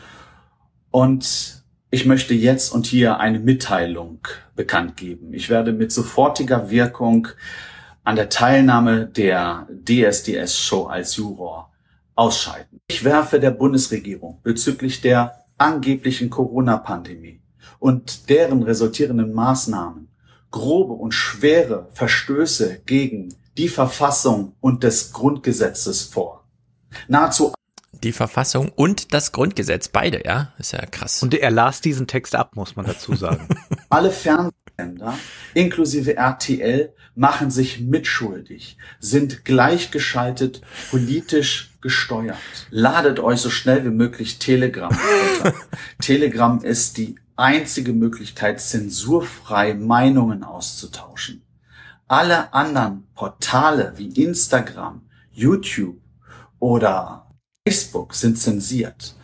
Und 0.91 1.63
ich 1.91 2.07
möchte 2.07 2.35
jetzt 2.35 2.73
und 2.73 2.87
hier 2.87 3.19
eine 3.19 3.39
Mitteilung 3.39 4.21
bekannt 4.57 4.97
geben. 4.97 5.33
Ich 5.35 5.51
werde 5.51 5.73
mit 5.73 5.93
sofortiger 5.93 6.71
Wirkung 6.71 7.29
an 8.05 8.17
der 8.17 8.29
Teilnahme 8.29 9.07
der 9.07 9.69
DSDS-Show 9.87 10.87
als 10.87 11.17
Juror 11.17 11.71
ausscheiden. 12.15 12.81
Ich 12.89 13.05
werfe 13.05 13.41
der 13.41 13.53
Bundesregierung 13.53 14.41
bezüglich 14.43 15.01
der 15.01 15.45
angeblichen 15.59 16.29
Corona-Pandemie 16.31 17.41
und 17.79 18.29
deren 18.29 18.63
resultierenden 18.63 19.33
Maßnahmen 19.33 20.09
grobe 20.51 20.95
und 20.95 21.13
schwere 21.13 21.89
Verstöße 21.93 22.81
gegen 22.85 23.35
die 23.57 23.69
Verfassung 23.69 24.57
und 24.61 24.83
des 24.83 25.13
Grundgesetzes 25.13 26.03
vor. 26.03 26.45
Nahezu 27.09 27.53
die 28.03 28.13
Verfassung 28.13 28.71
und 28.71 29.15
das 29.15 29.33
Grundgesetz, 29.33 29.89
beide, 29.89 30.23
ja, 30.25 30.53
ist 30.59 30.73
ja 30.73 30.85
krass. 30.87 31.23
Und 31.23 31.35
er 31.35 31.51
las 31.51 31.81
diesen 31.81 32.07
Text 32.07 32.35
ab, 32.35 32.57
muss 32.57 32.77
man 32.77 32.87
dazu 32.87 33.15
sagen. 33.15 33.49
Alle 33.89 34.11
Fernsehsender, 34.11 35.19
inklusive 35.55 36.17
RTL, 36.17 36.93
machen 37.15 37.51
sich 37.51 37.81
mitschuldig, 37.81 38.77
sind 38.99 39.45
gleichgeschaltet, 39.45 40.63
politisch 40.91 41.73
gesteuert. 41.81 42.39
Ladet 42.71 43.21
euch 43.21 43.41
so 43.41 43.51
schnell 43.51 43.85
wie 43.85 43.91
möglich 43.91 44.39
Telegram 44.39 44.93
runter. 44.93 45.55
Telegram 46.01 46.63
ist 46.63 46.97
die 46.97 47.17
einzige 47.37 47.93
Möglichkeit, 47.93 48.61
zensurfrei 48.61 49.75
Meinungen 49.75 50.43
auszutauschen. 50.45 51.43
Alle 52.09 52.53
anderen 52.53 53.05
Portale 53.15 53.95
wie 53.97 54.09
Instagram, 54.23 55.03
YouTube 55.33 55.97
oder 56.59 57.27
Facebook 57.67 58.15
sind 58.15 58.39
zensiert. 58.39 59.15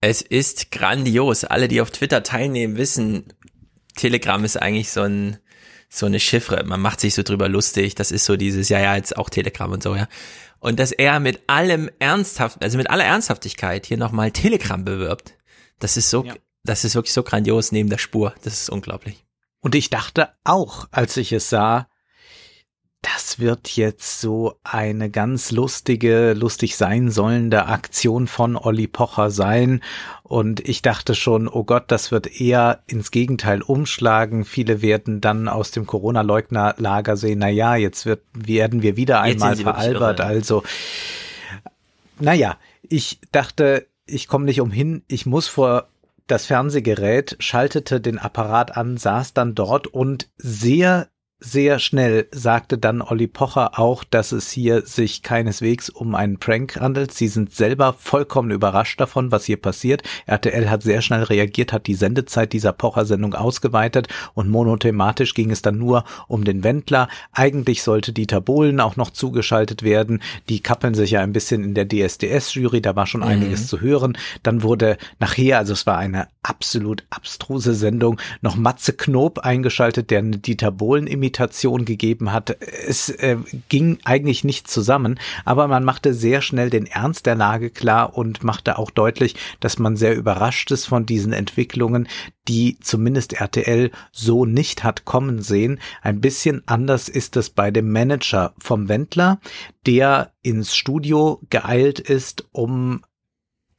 Es 0.00 0.20
ist 0.20 0.70
grandios. 0.70 1.44
Alle, 1.44 1.68
die 1.68 1.80
auf 1.80 1.90
Twitter 1.90 2.22
teilnehmen, 2.22 2.76
wissen, 2.76 3.32
Telegram 3.96 4.44
ist 4.44 4.60
eigentlich 4.60 4.90
so 4.90 5.02
ein 5.02 5.38
so 5.88 6.06
eine 6.06 6.18
Chiffre. 6.18 6.64
Man 6.64 6.80
macht 6.80 7.00
sich 7.00 7.14
so 7.14 7.22
drüber 7.22 7.48
lustig. 7.48 7.94
Das 7.94 8.10
ist 8.10 8.24
so 8.24 8.36
dieses, 8.36 8.68
ja, 8.68 8.80
ja, 8.80 8.96
jetzt 8.96 9.16
auch 9.16 9.30
Telegram 9.30 9.70
und 9.70 9.82
so, 9.82 9.94
ja. 9.94 10.08
Und 10.58 10.80
dass 10.80 10.92
er 10.92 11.20
mit 11.20 11.42
allem 11.46 11.90
ernsthaft, 11.98 12.62
also 12.62 12.78
mit 12.78 12.90
aller 12.90 13.04
Ernsthaftigkeit 13.04 13.86
hier 13.86 13.96
nochmal 13.96 14.32
Telegram 14.32 14.84
bewirbt, 14.84 15.34
das 15.78 15.96
ist 15.96 16.10
so, 16.10 16.24
ja. 16.24 16.34
das 16.64 16.84
ist 16.84 16.94
wirklich 16.94 17.12
so 17.12 17.22
grandios 17.22 17.70
neben 17.70 17.90
der 17.90 17.98
Spur. 17.98 18.34
Das 18.42 18.54
ist 18.54 18.70
unglaublich. 18.70 19.24
Und 19.60 19.74
ich 19.74 19.88
dachte 19.88 20.30
auch, 20.42 20.88
als 20.90 21.16
ich 21.16 21.32
es 21.32 21.48
sah, 21.48 21.86
das 23.04 23.38
wird 23.38 23.68
jetzt 23.76 24.20
so 24.20 24.54
eine 24.64 25.10
ganz 25.10 25.50
lustige, 25.50 26.32
lustig 26.32 26.76
sein 26.76 27.10
sollende 27.10 27.66
Aktion 27.66 28.26
von 28.26 28.56
Olli 28.56 28.86
Pocher 28.86 29.30
sein. 29.30 29.82
Und 30.22 30.66
ich 30.66 30.80
dachte 30.80 31.14
schon, 31.14 31.46
oh 31.46 31.64
Gott, 31.64 31.84
das 31.88 32.10
wird 32.10 32.40
eher 32.40 32.80
ins 32.86 33.10
Gegenteil 33.10 33.60
umschlagen. 33.60 34.46
Viele 34.46 34.80
werden 34.80 35.20
dann 35.20 35.48
aus 35.48 35.70
dem 35.70 35.86
Corona-Leugner-Lager 35.86 37.16
sehen, 37.18 37.40
na 37.40 37.48
ja, 37.48 37.76
jetzt 37.76 38.06
wird, 38.06 38.22
werden 38.32 38.82
wir 38.82 38.96
wieder 38.96 39.20
einmal 39.20 39.56
veralbert. 39.56 40.22
Also, 40.22 40.62
naja, 42.18 42.56
ich 42.82 43.20
dachte, 43.32 43.86
ich 44.06 44.28
komme 44.28 44.46
nicht 44.46 44.62
umhin, 44.62 45.02
ich 45.08 45.26
muss 45.26 45.46
vor 45.46 45.88
das 46.26 46.46
Fernsehgerät, 46.46 47.36
schaltete 47.38 48.00
den 48.00 48.18
Apparat 48.18 48.78
an, 48.78 48.96
saß 48.96 49.34
dann 49.34 49.54
dort 49.54 49.86
und 49.88 50.30
sehr 50.38 51.08
sehr 51.44 51.78
schnell 51.78 52.26
sagte 52.30 52.78
dann 52.78 53.02
Olli 53.02 53.26
Pocher 53.26 53.78
auch, 53.78 54.02
dass 54.02 54.32
es 54.32 54.50
hier 54.50 54.82
sich 54.86 55.22
keineswegs 55.22 55.90
um 55.90 56.14
einen 56.14 56.38
Prank 56.38 56.80
handelt. 56.80 57.12
Sie 57.12 57.28
sind 57.28 57.54
selber 57.54 57.92
vollkommen 57.98 58.50
überrascht 58.50 58.98
davon, 58.98 59.30
was 59.30 59.44
hier 59.44 59.58
passiert. 59.58 60.02
RTL 60.26 60.70
hat 60.70 60.82
sehr 60.82 61.02
schnell 61.02 61.22
reagiert, 61.22 61.72
hat 61.72 61.86
die 61.86 61.94
Sendezeit 61.94 62.54
dieser 62.54 62.72
Pocher-Sendung 62.72 63.34
ausgeweitet 63.34 64.08
und 64.32 64.48
monothematisch 64.48 65.34
ging 65.34 65.50
es 65.50 65.60
dann 65.60 65.76
nur 65.76 66.04
um 66.28 66.44
den 66.44 66.64
Wendler. 66.64 67.08
Eigentlich 67.32 67.82
sollte 67.82 68.12
Dieter 68.12 68.40
Bohlen 68.40 68.80
auch 68.80 68.96
noch 68.96 69.10
zugeschaltet 69.10 69.82
werden. 69.82 70.22
Die 70.48 70.60
kappeln 70.60 70.94
sich 70.94 71.10
ja 71.10 71.20
ein 71.20 71.34
bisschen 71.34 71.62
in 71.62 71.74
der 71.74 71.86
DSDS-Jury, 71.86 72.80
da 72.80 72.96
war 72.96 73.06
schon 73.06 73.20
mhm. 73.20 73.28
einiges 73.28 73.66
zu 73.66 73.82
hören. 73.82 74.16
Dann 74.42 74.62
wurde 74.62 74.96
nachher, 75.20 75.58
also 75.58 75.74
es 75.74 75.86
war 75.86 75.98
eine 75.98 76.28
absolut 76.42 77.04
abstruse 77.10 77.74
Sendung, 77.74 78.18
noch 78.40 78.56
Matze 78.56 78.94
Knob 78.94 79.40
eingeschaltet, 79.40 80.10
der 80.10 80.20
eine 80.20 80.38
Dieter 80.38 80.72
Bohlen 80.72 81.06
imitiert 81.06 81.33
Imitation 81.34 81.84
gegeben 81.84 82.32
hat. 82.32 82.56
Es 82.86 83.08
äh, 83.08 83.36
ging 83.68 83.98
eigentlich 84.04 84.44
nicht 84.44 84.68
zusammen, 84.68 85.18
aber 85.44 85.66
man 85.66 85.84
machte 85.84 86.14
sehr 86.14 86.42
schnell 86.42 86.70
den 86.70 86.86
Ernst 86.86 87.26
der 87.26 87.34
Lage 87.34 87.70
klar 87.70 88.16
und 88.16 88.44
machte 88.44 88.78
auch 88.78 88.90
deutlich, 88.90 89.34
dass 89.58 89.80
man 89.80 89.96
sehr 89.96 90.14
überrascht 90.14 90.70
ist 90.70 90.86
von 90.86 91.06
diesen 91.06 91.32
Entwicklungen, 91.32 92.06
die 92.46 92.78
zumindest 92.80 93.32
RTL 93.32 93.90
so 94.12 94.44
nicht 94.44 94.84
hat 94.84 95.04
kommen 95.04 95.42
sehen. 95.42 95.80
Ein 96.02 96.20
bisschen 96.20 96.62
anders 96.66 97.08
ist 97.08 97.36
es 97.36 97.50
bei 97.50 97.72
dem 97.72 97.90
Manager 97.90 98.54
vom 98.58 98.88
Wendler, 98.88 99.40
der 99.86 100.32
ins 100.42 100.76
Studio 100.76 101.40
geeilt 101.50 101.98
ist, 101.98 102.46
um 102.52 103.02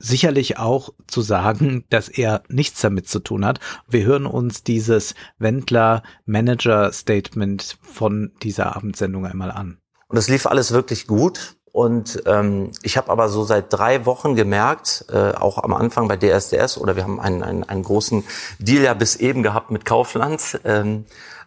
sicherlich 0.07 0.57
auch 0.57 0.89
zu 1.07 1.21
sagen, 1.21 1.83
dass 1.89 2.09
er 2.09 2.43
nichts 2.47 2.81
damit 2.81 3.09
zu 3.09 3.19
tun 3.19 3.45
hat. 3.45 3.59
Wir 3.87 4.03
hören 4.03 4.25
uns 4.25 4.63
dieses 4.63 5.15
Wendler 5.37 6.03
Manager 6.25 6.91
Statement 6.91 7.77
von 7.81 8.31
dieser 8.43 8.75
Abendsendung 8.75 9.25
einmal 9.25 9.51
an. 9.51 9.79
Und 10.07 10.17
es 10.17 10.29
lief 10.29 10.45
alles 10.45 10.71
wirklich 10.71 11.07
gut. 11.07 11.55
Und 11.71 12.23
ähm, 12.25 12.71
ich 12.83 12.95
habe 12.95 13.11
aber 13.11 13.27
so 13.27 13.43
seit 13.43 13.73
drei 13.73 14.05
Wochen 14.05 14.35
gemerkt, 14.35 15.05
äh, 15.11 15.31
auch 15.33 15.61
am 15.61 15.73
Anfang 15.73 16.07
bei 16.07 16.15
DSDS, 16.15 16.77
oder 16.77 16.95
wir 16.95 17.03
haben 17.03 17.19
einen, 17.19 17.43
einen, 17.43 17.63
einen 17.65 17.83
großen 17.83 18.23
Deal 18.59 18.81
ja 18.81 18.93
bis 18.93 19.17
eben 19.17 19.43
gehabt 19.43 19.71
mit 19.71 19.83
Kaufland, 19.83 20.57
ähm, 20.63 21.03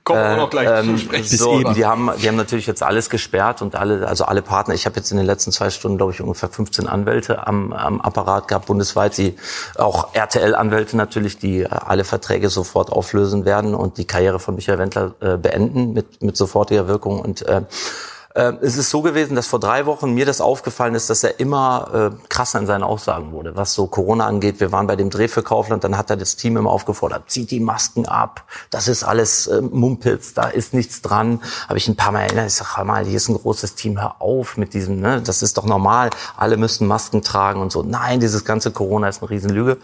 Kommen 0.09 0.23
wir 0.23 0.37
noch 0.37 0.51
gleich 0.51 0.69
ähm, 0.69 0.97
zu 0.97 1.05
sprechen. 1.05 1.37
So, 1.37 1.63
die 1.63 1.85
haben, 1.85 2.11
die 2.23 2.29
haben 2.29 2.37
natürlich 2.37 2.67
jetzt 2.67 2.83
alles 2.83 3.11
gesperrt 3.11 3.61
und 3.61 3.77
alle, 3.77 4.09
also 4.09 4.25
alle 4.25 4.43
Partner. 4.43 4.75
Ich 4.75 4.87
habe 4.87 4.97
jetzt 4.97 5.11
in 5.11 5.19
den 5.19 5.27
letzten 5.27 5.53
zwei 5.53 5.69
Stunden, 5.71 5.99
glaube 5.99 6.13
ich, 6.13 6.21
ungefähr 6.21 6.49
15 6.49 6.89
Anwälte 6.89 7.47
am, 7.47 7.73
am 7.73 8.01
Apparat 8.01 8.49
gehabt 8.49 8.67
bundesweit, 8.67 9.19
die 9.19 9.37
auch 9.77 10.15
RTL-Anwälte 10.15 10.97
natürlich, 10.97 11.39
die 11.39 11.67
alle 11.67 12.05
Verträge 12.05 12.49
sofort 12.49 12.91
auflösen 12.91 13.45
werden 13.45 13.75
und 13.75 13.99
die 13.99 14.07
Karriere 14.07 14.39
von 14.39 14.55
Michael 14.55 14.79
Wendler 14.79 15.15
äh, 15.21 15.37
beenden 15.37 15.93
mit 15.93 16.23
mit 16.23 16.37
sofortiger 16.37 16.89
Wirkung 16.89 17.21
und 17.21 17.43
äh, 17.43 17.59
äh, 17.59 17.63
es 18.39 18.77
ist 18.77 18.91
so 18.91 19.03
gewesen, 19.03 19.35
dass 19.35 19.49
vor 19.49 19.59
drei 19.59 19.87
Wochen 19.87 20.15
mir 20.15 20.25
das 20.25 20.41
aufgefallen 20.41 20.95
ist, 20.95 21.11
dass 21.11 21.25
er 21.25 21.41
immer 21.41 22.13
äh, 22.13 22.27
krasser 22.29 22.61
in 22.61 22.67
seinen 22.67 22.85
Aussagen 22.85 23.33
wurde, 23.33 23.57
was 23.57 23.75
so 23.75 23.89
Corona 23.89 24.27
angeht. 24.27 24.61
Wir 24.61 24.71
waren 24.71 24.87
bei 24.87 24.95
dem 24.95 25.11
Dreh 25.11 25.27
für 25.27 25.43
Kaufland, 25.43 25.83
dann 25.83 25.99
hat 25.99 26.09
er 26.11 26.17
das 26.17 26.37
Team 26.37 26.57
immer 26.57 26.71
aufgefordert, 26.71 27.25
zieht 27.31 27.51
die 27.51 27.59
Masken 27.59 28.07
ab, 28.07 28.45
das 28.71 28.87
ist 28.87 29.03
alles 29.03 29.49
äh, 29.49 29.61
Mumpitz, 29.61 30.35
da 30.35 30.49
ist 30.49 30.73
nichts 30.73 31.03
dran. 31.03 31.41
Habe 31.69 31.79
ich 31.79 31.89
ein 31.89 31.97
paar 31.97 32.13
Mal 32.13 32.23
erinnert, 32.23 32.47
ich 32.47 32.55
sag, 32.55 32.77
hör 32.77 32.85
mal, 32.85 33.05
hier 33.05 33.17
ist 33.17 33.29
ein 33.29 33.37
großes 33.37 33.75
Team, 33.75 34.01
hör 34.01 34.23
auf 34.23 34.57
mit 34.57 34.73
diesem, 34.73 35.01
ne, 35.01 35.21
das 35.21 35.43
ist 35.43 35.59
doch 35.59 35.65
normal, 35.65 36.11
alle 36.37 36.57
müssen 36.57 36.87
Masken 36.87 37.23
tragen 37.23 37.61
und 37.61 37.73
so. 37.73 37.83
Nein, 37.83 38.21
dieses 38.21 38.45
ganze 38.45 38.71
Corona 38.71 39.09
ist 39.09 39.21
eine 39.21 39.31
Riesenlüge 39.31 39.79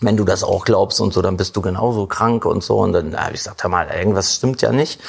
wenn 0.00 0.16
du 0.16 0.24
das 0.24 0.42
auch 0.42 0.64
glaubst 0.64 1.00
und 1.00 1.12
so, 1.12 1.22
dann 1.22 1.36
bist 1.36 1.56
du 1.56 1.60
genauso 1.60 2.06
krank 2.06 2.44
und 2.44 2.62
so. 2.62 2.78
Und 2.78 2.92
dann 2.92 3.16
habe 3.16 3.34
ich 3.34 3.40
gesagt, 3.40 3.62
hör 3.62 3.70
mal, 3.70 3.88
irgendwas 3.88 4.34
stimmt 4.36 4.62
ja 4.62 4.72
nicht. 4.72 5.00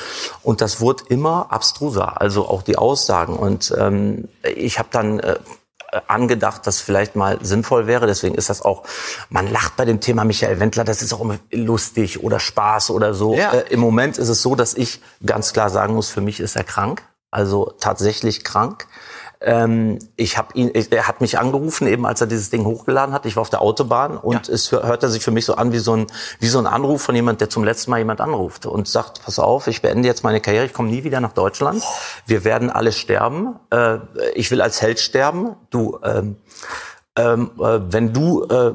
Und 0.43 0.61
das 0.61 0.81
wurde 0.81 1.03
immer 1.09 1.47
abstruser, 1.49 2.19
also 2.21 2.47
auch 2.47 2.61
die 2.61 2.77
Aussagen. 2.77 3.37
Und 3.37 3.73
ähm, 3.77 4.27
ich 4.43 4.79
habe 4.79 4.89
dann 4.91 5.19
äh, 5.19 5.35
angedacht, 6.07 6.67
dass 6.67 6.81
vielleicht 6.81 7.15
mal 7.15 7.39
sinnvoll 7.41 7.87
wäre. 7.87 8.07
Deswegen 8.07 8.35
ist 8.35 8.49
das 8.49 8.61
auch, 8.61 8.83
man 9.29 9.51
lacht 9.51 9.75
bei 9.75 9.85
dem 9.85 9.99
Thema 9.99 10.23
Michael 10.23 10.59
Wendler, 10.59 10.83
das 10.83 11.01
ist 11.01 11.13
auch 11.13 11.21
immer 11.21 11.37
lustig 11.51 12.23
oder 12.23 12.39
Spaß 12.39 12.91
oder 12.91 13.13
so. 13.13 13.35
Ja. 13.35 13.51
Äh, 13.51 13.69
Im 13.69 13.79
Moment 13.79 14.17
ist 14.17 14.29
es 14.29 14.41
so, 14.41 14.55
dass 14.55 14.73
ich 14.73 15.01
ganz 15.25 15.53
klar 15.53 15.69
sagen 15.69 15.93
muss, 15.93 16.09
für 16.09 16.21
mich 16.21 16.39
ist 16.39 16.55
er 16.55 16.63
krank. 16.63 17.03
Also 17.31 17.73
tatsächlich 17.79 18.43
krank. 18.43 18.87
Ähm, 19.43 19.97
ich 20.15 20.37
habe 20.37 20.49
ihn, 20.53 20.69
er 20.69 21.07
hat 21.07 21.19
mich 21.19 21.39
angerufen, 21.39 21.87
eben 21.87 22.05
als 22.05 22.21
er 22.21 22.27
dieses 22.27 22.51
Ding 22.51 22.65
hochgeladen 22.65 23.13
hat. 23.13 23.25
Ich 23.25 23.35
war 23.35 23.41
auf 23.41 23.49
der 23.49 23.61
Autobahn 23.61 24.17
und 24.17 24.47
ja. 24.47 24.53
es 24.53 24.71
hörte 24.71 25.09
sich 25.09 25.23
für 25.23 25.31
mich 25.31 25.45
so 25.45 25.55
an 25.55 25.71
wie 25.71 25.79
so 25.79 25.95
ein 25.95 26.07
wie 26.39 26.47
so 26.47 26.59
ein 26.59 26.67
Anruf 26.67 27.01
von 27.01 27.15
jemand, 27.15 27.41
der 27.41 27.49
zum 27.49 27.63
letzten 27.63 27.89
Mal 27.89 27.97
jemand 27.97 28.21
anruft 28.21 28.67
und 28.67 28.87
sagt: 28.87 29.23
Pass 29.23 29.39
auf, 29.39 29.67
ich 29.67 29.81
beende 29.81 30.07
jetzt 30.07 30.23
meine 30.23 30.41
Karriere, 30.41 30.65
ich 30.65 30.73
komme 30.73 30.89
nie 30.89 31.03
wieder 31.03 31.19
nach 31.21 31.33
Deutschland. 31.33 31.83
Wir 32.27 32.43
werden 32.43 32.69
alle 32.69 32.91
sterben. 32.91 33.55
Äh, 33.71 33.97
ich 34.35 34.51
will 34.51 34.61
als 34.61 34.81
Held 34.81 34.99
sterben. 34.99 35.55
Du 35.71 35.97
ähm, 36.03 36.37
ähm, 37.17 37.51
äh, 37.59 37.79
wenn 37.91 38.13
du 38.13 38.45
äh, 38.45 38.71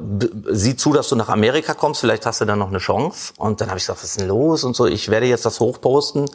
sieh 0.51 0.75
zu, 0.75 0.93
dass 0.93 1.09
du 1.09 1.15
nach 1.15 1.29
Amerika 1.29 1.73
kommst, 1.73 2.01
vielleicht 2.01 2.25
hast 2.27 2.39
du 2.39 2.45
dann 2.45 2.59
noch 2.59 2.67
eine 2.67 2.77
Chance. 2.77 3.33
Und 3.37 3.61
dann 3.61 3.69
habe 3.69 3.79
ich 3.79 3.83
gesagt, 3.83 4.03
was 4.03 4.09
ist 4.09 4.19
denn 4.19 4.27
los 4.27 4.63
und 4.63 4.75
so. 4.75 4.85
Ich 4.85 5.09
werde 5.09 5.25
jetzt 5.25 5.45
das 5.45 5.59
hochposten. 5.59 6.29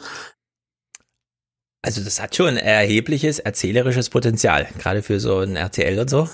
Also 1.85 2.01
das 2.01 2.21
hat 2.21 2.33
schon 2.33 2.55
erhebliches 2.55 3.39
erzählerisches 3.39 4.09
Potenzial, 4.09 4.67
gerade 4.79 5.03
für 5.03 5.19
so 5.19 5.39
ein 5.39 5.57
RTL 5.57 5.99
und 5.99 6.09
so. 6.09 6.29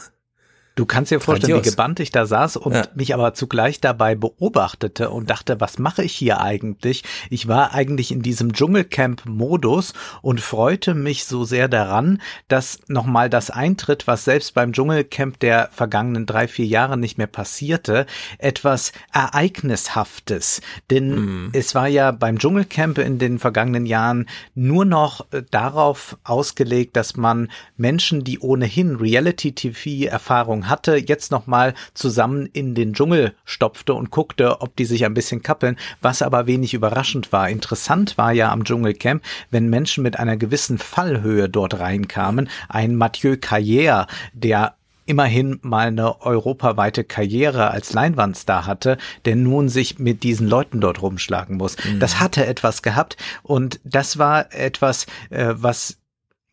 Du 0.80 0.86
kannst 0.86 1.12
dir 1.12 1.20
vorstellen, 1.20 1.52
Grandios. 1.52 1.74
wie 1.74 1.76
gebannt 1.76 2.00
ich 2.00 2.10
da 2.10 2.26
saß 2.26 2.56
und 2.56 2.74
ja. 2.74 2.88
mich 2.96 3.14
aber 3.14 3.34
zugleich 3.34 3.82
dabei 3.82 4.16
beobachtete 4.16 5.10
und 5.10 5.30
dachte, 5.30 5.60
was 5.60 5.78
mache 5.78 6.06
ich 6.06 6.14
hier 6.14 6.40
eigentlich? 6.40 7.04
Ich 7.30 7.50
war 7.50 7.74
eigentlich 7.74 8.14
in 8.14 8.22
diesem 8.22 8.54
Dschungelcamp-Modus 8.54 9.92
und 10.22 10.40
freute 10.40 10.94
mich 10.94 11.26
so 11.26 11.44
sehr 11.44 11.68
daran, 11.68 12.22
dass 12.48 12.80
nochmal 12.88 13.30
das 13.30 13.50
eintritt, 13.50 14.08
was 14.08 14.24
selbst 14.24 14.54
beim 14.54 14.72
Dschungelcamp 14.72 15.38
der 15.40 15.68
vergangenen 15.74 16.26
drei, 16.26 16.48
vier 16.48 16.66
Jahre 16.66 16.96
nicht 16.96 17.18
mehr 17.18 17.28
passierte, 17.28 18.06
etwas 18.38 18.94
Ereignishaftes. 19.12 20.62
Denn 20.90 21.48
mm. 21.48 21.50
es 21.52 21.76
war 21.76 21.90
ja 21.90 22.12
beim 22.12 22.40
Dschungelcamp 22.40 23.00
in 23.00 23.20
den 23.20 23.38
vergangenen 23.38 23.86
Jahren 23.86 24.30
nur 24.56 24.86
noch 24.86 25.26
äh, 25.34 25.44
darauf 25.52 26.18
ausgelegt, 26.24 26.96
dass 26.96 27.18
man 27.18 27.52
Menschen, 27.76 28.24
die 28.24 28.40
ohnehin 28.40 28.96
Reality-TV-Erfahrung 28.96 30.69
hatte, 30.70 30.96
jetzt 30.96 31.32
nochmal 31.32 31.74
zusammen 31.94 32.46
in 32.46 32.76
den 32.76 32.94
Dschungel 32.94 33.34
stopfte 33.46 33.94
und 33.94 34.12
guckte, 34.12 34.62
ob 34.62 34.76
die 34.76 34.86
sich 34.86 35.06
ein 35.06 35.14
bisschen 35.14 35.42
kappeln, 35.42 35.78
was 36.02 36.22
aber 36.22 36.48
wenig 36.48 36.74
überraschend 36.74 37.32
war. 37.32 37.50
Interessant 37.50 38.18
war 38.18 38.32
ja 38.32 38.52
am 38.52 38.64
Dschungelcamp, 38.64 39.24
wenn 39.52 39.70
Menschen 39.70 40.04
mit 40.04 40.20
einer 40.20 40.38
gewissen 40.38 40.78
Fallhöhe 40.78 41.50
dort 41.50 41.80
reinkamen, 41.80 42.50
ein 42.68 42.96
Mathieu 42.96 43.34
Carrière, 43.34 44.08
der 44.34 44.76
immerhin 45.10 45.60
mal 45.64 45.88
eine 45.88 46.22
europaweite 46.22 47.04
Karriere 47.04 47.72
als 47.72 47.94
Leinwandstar 47.94 48.68
hatte, 48.68 49.00
der 49.26 49.36
nun 49.36 49.68
sich 49.68 49.98
mit 49.98 50.22
diesen 50.22 50.48
Leuten 50.48 50.80
dort 50.82 51.02
rumschlagen 51.02 51.58
muss. 51.58 51.78
Mhm. 51.84 52.00
Das 52.00 52.20
hatte 52.20 52.46
etwas 52.46 52.84
gehabt 52.84 53.18
und 53.42 53.80
das 53.84 54.20
war 54.20 54.54
etwas, 54.54 55.08
äh, 55.32 55.54
was 55.56 55.98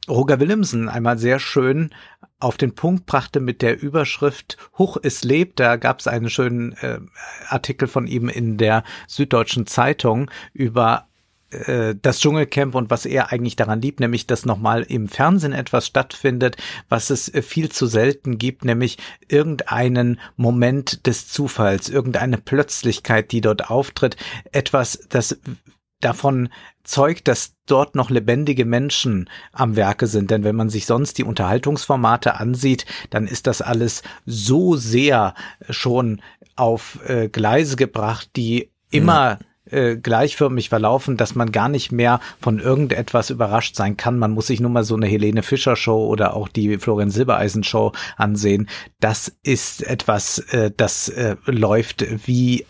Roger 0.08 0.40
Willemsen 0.40 0.88
einmal 0.88 1.18
sehr 1.18 1.38
schön 1.38 1.90
auf 2.38 2.56
den 2.56 2.74
Punkt 2.74 3.06
brachte 3.06 3.40
mit 3.40 3.62
der 3.62 3.80
Überschrift 3.80 4.58
Huch, 4.78 4.96
es 5.02 5.24
lebt. 5.24 5.58
Da 5.58 5.76
gab 5.76 6.00
es 6.00 6.06
einen 6.06 6.28
schönen 6.28 6.72
äh, 6.74 7.00
Artikel 7.48 7.88
von 7.88 8.06
ihm 8.06 8.28
in 8.28 8.58
der 8.58 8.84
Süddeutschen 9.06 9.66
Zeitung 9.66 10.30
über 10.52 11.06
äh, 11.50 11.94
das 12.00 12.20
Dschungelcamp 12.20 12.74
und 12.74 12.90
was 12.90 13.06
er 13.06 13.32
eigentlich 13.32 13.56
daran 13.56 13.80
liebt, 13.80 14.00
nämlich 14.00 14.26
dass 14.26 14.44
nochmal 14.44 14.82
im 14.82 15.08
Fernsehen 15.08 15.52
etwas 15.52 15.86
stattfindet, 15.86 16.56
was 16.88 17.10
es 17.10 17.32
äh, 17.32 17.40
viel 17.40 17.70
zu 17.70 17.86
selten 17.86 18.38
gibt, 18.38 18.64
nämlich 18.64 18.98
irgendeinen 19.28 20.20
Moment 20.36 21.06
des 21.06 21.28
Zufalls, 21.28 21.88
irgendeine 21.88 22.38
Plötzlichkeit, 22.38 23.32
die 23.32 23.40
dort 23.40 23.70
auftritt, 23.70 24.16
etwas, 24.52 25.06
das 25.08 25.38
davon 26.00 26.48
zeugt, 26.84 27.28
dass 27.28 27.54
dort 27.66 27.94
noch 27.94 28.10
lebendige 28.10 28.64
Menschen 28.64 29.28
am 29.52 29.76
Werke 29.76 30.06
sind. 30.06 30.30
Denn 30.30 30.44
wenn 30.44 30.56
man 30.56 30.70
sich 30.70 30.86
sonst 30.86 31.18
die 31.18 31.24
Unterhaltungsformate 31.24 32.34
ansieht, 32.34 32.86
dann 33.10 33.26
ist 33.26 33.46
das 33.46 33.62
alles 33.62 34.02
so 34.24 34.76
sehr 34.76 35.34
schon 35.68 36.22
auf 36.54 36.98
äh, 37.06 37.28
Gleise 37.28 37.76
gebracht, 37.76 38.30
die 38.36 38.70
immer 38.90 39.38
äh, 39.70 39.96
gleichförmig 39.96 40.68
verlaufen, 40.68 41.16
dass 41.16 41.34
man 41.34 41.50
gar 41.50 41.68
nicht 41.68 41.90
mehr 41.90 42.20
von 42.40 42.60
irgendetwas 42.60 43.30
überrascht 43.30 43.74
sein 43.74 43.96
kann. 43.96 44.18
Man 44.18 44.30
muss 44.30 44.46
sich 44.46 44.60
nur 44.60 44.70
mal 44.70 44.84
so 44.84 44.94
eine 44.94 45.06
Helene 45.06 45.42
Fischer 45.42 45.74
Show 45.74 46.06
oder 46.06 46.34
auch 46.34 46.48
die 46.48 46.78
Florian 46.78 47.10
Silbereisen 47.10 47.64
Show 47.64 47.92
ansehen. 48.16 48.68
Das 49.00 49.36
ist 49.42 49.82
etwas, 49.82 50.38
äh, 50.38 50.70
das 50.76 51.08
äh, 51.08 51.36
läuft 51.46 52.06
wie 52.26 52.64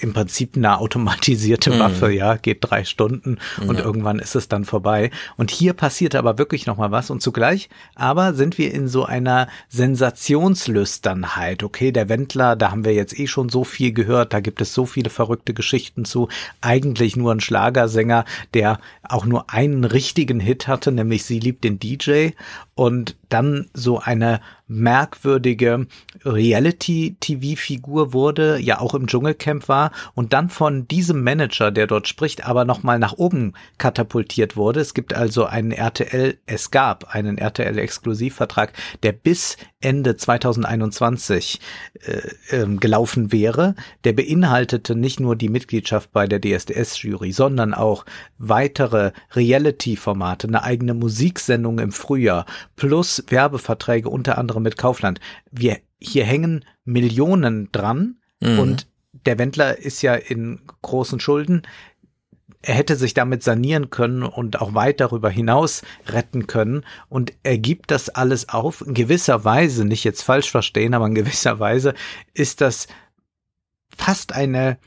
im 0.00 0.12
Prinzip 0.12 0.56
eine 0.56 0.78
automatisierte 0.78 1.70
mhm. 1.72 1.78
Waffe, 1.78 2.12
ja, 2.12 2.36
geht 2.36 2.58
drei 2.60 2.84
Stunden 2.84 3.38
und 3.66 3.78
ja. 3.78 3.84
irgendwann 3.84 4.18
ist 4.18 4.34
es 4.34 4.48
dann 4.48 4.64
vorbei. 4.64 5.10
Und 5.36 5.50
hier 5.50 5.72
passiert 5.72 6.14
aber 6.14 6.38
wirklich 6.38 6.66
nochmal 6.66 6.90
was 6.90 7.10
und 7.10 7.22
zugleich 7.22 7.68
aber 7.94 8.34
sind 8.34 8.58
wir 8.58 8.72
in 8.72 8.88
so 8.88 9.04
einer 9.04 9.48
Sensationslüsternheit. 9.68 11.62
Okay, 11.62 11.92
der 11.92 12.08
Wendler, 12.08 12.56
da 12.56 12.70
haben 12.70 12.84
wir 12.84 12.94
jetzt 12.94 13.18
eh 13.18 13.26
schon 13.26 13.48
so 13.48 13.64
viel 13.64 13.92
gehört, 13.92 14.32
da 14.32 14.40
gibt 14.40 14.60
es 14.60 14.72
so 14.74 14.86
viele 14.86 15.10
verrückte 15.10 15.54
Geschichten 15.54 16.04
zu. 16.04 16.28
Eigentlich 16.60 17.16
nur 17.16 17.32
ein 17.32 17.40
Schlagersänger, 17.40 18.24
der 18.54 18.78
auch 19.02 19.24
nur 19.24 19.50
einen 19.50 19.84
richtigen 19.84 20.40
Hit 20.40 20.68
hatte, 20.68 20.92
nämlich 20.92 21.24
Sie 21.24 21.40
liebt 21.40 21.64
den 21.64 21.78
DJ 21.78 22.30
und 22.74 23.16
dann 23.28 23.68
so 23.74 23.98
eine 23.98 24.40
merkwürdige 24.68 25.86
Reality-TV-Figur 26.24 28.12
wurde, 28.12 28.58
ja 28.60 28.80
auch 28.80 28.94
im 28.94 29.06
Dschungelcamp 29.06 29.68
war 29.68 29.92
und 30.14 30.32
dann 30.32 30.50
von 30.50 30.86
diesem 30.86 31.22
Manager, 31.22 31.70
der 31.70 31.86
dort 31.86 32.06
spricht, 32.06 32.46
aber 32.46 32.64
nochmal 32.64 32.98
nach 32.98 33.14
oben 33.14 33.54
katapultiert 33.78 34.56
wurde. 34.56 34.80
Es 34.80 34.94
gibt 34.94 35.14
also 35.14 35.46
einen 35.46 35.72
RTL, 35.72 36.38
es 36.46 36.70
gab 36.70 37.14
einen 37.14 37.38
RTL-Exklusivvertrag, 37.38 38.72
der 39.02 39.12
bis 39.12 39.56
Ende 39.80 40.16
2021 40.16 41.60
äh, 42.02 42.56
äh, 42.56 42.76
gelaufen 42.76 43.32
wäre. 43.32 43.74
Der 44.04 44.12
beinhaltete 44.12 44.94
nicht 44.94 45.20
nur 45.20 45.36
die 45.36 45.48
Mitgliedschaft 45.48 46.12
bei 46.12 46.26
der 46.26 46.40
DSDS-Jury, 46.40 47.32
sondern 47.32 47.74
auch 47.74 48.04
weitere 48.38 49.12
Reality-Formate, 49.34 50.48
eine 50.48 50.62
eigene 50.62 50.94
Musiksendung 50.94 51.78
im 51.78 51.92
Frühjahr, 51.92 52.44
plus 52.76 53.24
Werbeverträge 53.28 54.08
unter 54.08 54.36
anderem 54.36 54.57
mit 54.60 54.76
Kaufland. 54.76 55.20
Wir 55.50 55.78
hier 55.98 56.24
hängen 56.24 56.64
Millionen 56.84 57.70
dran 57.72 58.18
mhm. 58.40 58.58
und 58.58 58.86
der 59.12 59.38
Wendler 59.38 59.78
ist 59.78 60.02
ja 60.02 60.14
in 60.14 60.60
großen 60.82 61.20
Schulden. 61.20 61.62
Er 62.62 62.74
hätte 62.74 62.96
sich 62.96 63.14
damit 63.14 63.42
sanieren 63.42 63.90
können 63.90 64.22
und 64.22 64.60
auch 64.60 64.74
weit 64.74 65.00
darüber 65.00 65.30
hinaus 65.30 65.82
retten 66.06 66.46
können. 66.46 66.84
Und 67.08 67.32
er 67.42 67.58
gibt 67.58 67.90
das 67.90 68.08
alles 68.08 68.48
auf. 68.48 68.82
In 68.82 68.94
gewisser 68.94 69.44
Weise, 69.44 69.84
nicht 69.84 70.04
jetzt 70.04 70.22
falsch 70.22 70.50
verstehen, 70.50 70.94
aber 70.94 71.06
in 71.06 71.14
gewisser 71.14 71.60
Weise 71.60 71.94
ist 72.34 72.60
das 72.60 72.88
fast 73.96 74.32
eine 74.32 74.78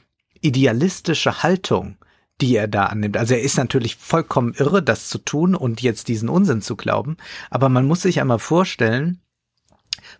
idealistische 0.42 1.44
Haltung, 1.44 1.98
die 2.42 2.56
er 2.56 2.68
da 2.68 2.86
annimmt. 2.86 3.18
Also 3.18 3.36
er 3.36 3.42
ist 3.42 3.58
natürlich 3.58 3.96
vollkommen 3.96 4.54
irre, 4.56 4.84
das 4.84 5.10
zu 5.10 5.20
tun 5.20 5.56
und 5.56 5.82
jetzt 5.82 6.08
diesen 6.08 6.30
Unsinn 6.30 6.62
zu 6.62 6.76
glauben. 6.76 7.18
Aber 7.50 7.70
man 7.70 7.86
muss 7.86 8.02
sich 8.02 8.20
einmal 8.20 8.40
vorstellen, 8.40 9.22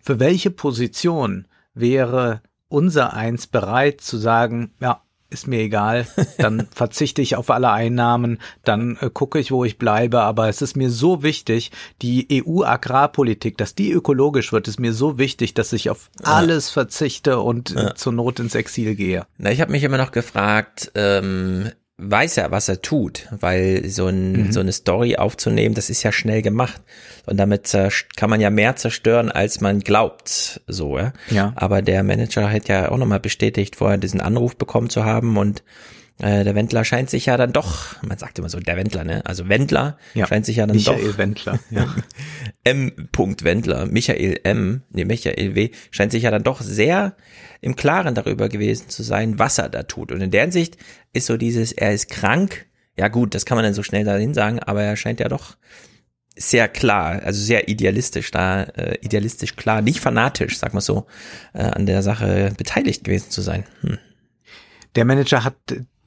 für 0.02 0.20
welche 0.20 0.50
Position 0.50 1.46
wäre 1.74 2.42
unser 2.68 3.14
Eins 3.14 3.46
bereit 3.46 4.00
zu 4.02 4.16
sagen, 4.18 4.72
ja, 4.80 5.00
ist 5.30 5.46
mir 5.46 5.60
egal, 5.60 6.06
dann 6.36 6.66
verzichte 6.74 7.22
ich 7.22 7.36
auf 7.36 7.48
alle 7.48 7.70
Einnahmen, 7.72 8.38
dann 8.64 8.98
äh, 9.00 9.08
gucke 9.08 9.38
ich, 9.38 9.50
wo 9.50 9.64
ich 9.64 9.78
bleibe, 9.78 10.20
aber 10.20 10.48
es 10.50 10.60
ist 10.60 10.76
mir 10.76 10.90
so 10.90 11.22
wichtig, 11.22 11.70
die 12.02 12.28
EU-Agrarpolitik, 12.44 13.56
dass 13.56 13.74
die 13.74 13.92
ökologisch 13.92 14.52
wird, 14.52 14.68
ist 14.68 14.78
mir 14.80 14.92
so 14.92 15.16
wichtig, 15.18 15.54
dass 15.54 15.72
ich 15.72 15.88
auf 15.88 16.10
alles 16.22 16.68
verzichte 16.70 17.40
und 17.40 17.74
äh, 17.76 17.82
Ja. 17.84 17.94
zur 17.94 18.12
Not 18.12 18.40
ins 18.40 18.54
Exil 18.54 18.94
gehe. 18.94 19.26
Na, 19.38 19.50
ich 19.50 19.60
habe 19.62 19.72
mich 19.72 19.84
immer 19.84 19.96
noch 19.98 20.12
gefragt, 20.12 20.92
ähm, 20.94 21.70
weiß 21.98 22.38
er, 22.38 22.50
was 22.50 22.68
er 22.68 22.82
tut, 22.82 23.28
weil 23.30 23.88
so, 23.88 24.06
ein, 24.06 24.32
Mhm. 24.32 24.52
so 24.52 24.60
eine 24.60 24.72
Story 24.72 25.16
aufzunehmen, 25.16 25.74
das 25.74 25.90
ist 25.90 26.02
ja 26.02 26.10
schnell 26.12 26.42
gemacht. 26.42 26.80
Und 27.26 27.36
damit 27.36 27.70
kann 28.16 28.30
man 28.30 28.40
ja 28.40 28.50
mehr 28.50 28.74
zerstören, 28.76 29.30
als 29.30 29.60
man 29.60 29.80
glaubt. 29.80 30.60
So, 30.66 30.98
ja. 30.98 31.12
Ja. 31.30 31.52
Aber 31.54 31.82
der 31.82 32.02
Manager 32.02 32.50
hat 32.50 32.68
ja 32.68 32.90
auch 32.90 32.96
nochmal 32.98 33.20
bestätigt, 33.20 33.76
vorher 33.76 33.98
diesen 33.98 34.20
Anruf 34.20 34.56
bekommen 34.56 34.90
zu 34.90 35.04
haben 35.04 35.36
und 35.36 35.62
äh, 36.22 36.44
der 36.44 36.54
Wendler 36.54 36.84
scheint 36.84 37.10
sich 37.10 37.26
ja 37.26 37.36
dann 37.36 37.52
doch, 37.52 38.00
man 38.02 38.16
sagt 38.16 38.38
immer 38.38 38.48
so, 38.48 38.60
der 38.60 38.76
Wendler, 38.76 39.04
ne? 39.04 39.26
Also 39.26 39.48
Wendler 39.48 39.98
Ja. 40.14 40.26
scheint 40.26 40.46
sich 40.46 40.56
ja 40.56 40.66
dann 40.66 40.76
Michael 40.76 41.10
doch. 41.10 41.18
Wendler, 41.18 41.58
ja. 41.70 41.94
M. 42.64 42.92
Wendler, 43.16 43.86
Michael 43.86 44.40
M., 44.44 44.82
nee, 44.90 45.04
Michael 45.04 45.54
W., 45.54 45.70
scheint 45.90 46.12
sich 46.12 46.22
ja 46.22 46.30
dann 46.30 46.44
doch 46.44 46.60
sehr 46.60 47.16
im 47.60 47.76
Klaren 47.76 48.14
darüber 48.14 48.48
gewesen 48.48 48.88
zu 48.88 49.02
sein, 49.02 49.38
was 49.38 49.58
er 49.58 49.68
da 49.68 49.82
tut. 49.82 50.12
Und 50.12 50.20
in 50.20 50.30
der 50.30 50.42
Hinsicht 50.42 50.76
ist 51.12 51.26
so 51.26 51.36
dieses, 51.36 51.72
er 51.72 51.92
ist 51.92 52.08
krank, 52.08 52.66
ja 52.96 53.08
gut, 53.08 53.34
das 53.34 53.44
kann 53.44 53.56
man 53.56 53.64
dann 53.64 53.74
so 53.74 53.82
schnell 53.82 54.04
dahin 54.04 54.32
sagen, 54.34 54.60
aber 54.60 54.82
er 54.82 54.96
scheint 54.96 55.20
ja 55.20 55.28
doch 55.28 55.56
sehr 56.36 56.68
klar, 56.68 57.20
also 57.24 57.42
sehr 57.42 57.68
idealistisch 57.68 58.30
da, 58.30 58.62
äh, 58.62 58.96
idealistisch 59.02 59.56
klar, 59.56 59.82
nicht 59.82 60.00
fanatisch, 60.00 60.58
sag 60.58 60.72
mal 60.72 60.80
so, 60.80 61.06
äh, 61.52 61.62
an 61.62 61.86
der 61.86 62.02
Sache 62.02 62.52
beteiligt 62.56 63.04
gewesen 63.04 63.30
zu 63.30 63.42
sein. 63.42 63.64
Hm. 63.80 63.98
Der 64.94 65.04
Manager 65.04 65.44
hat 65.44 65.56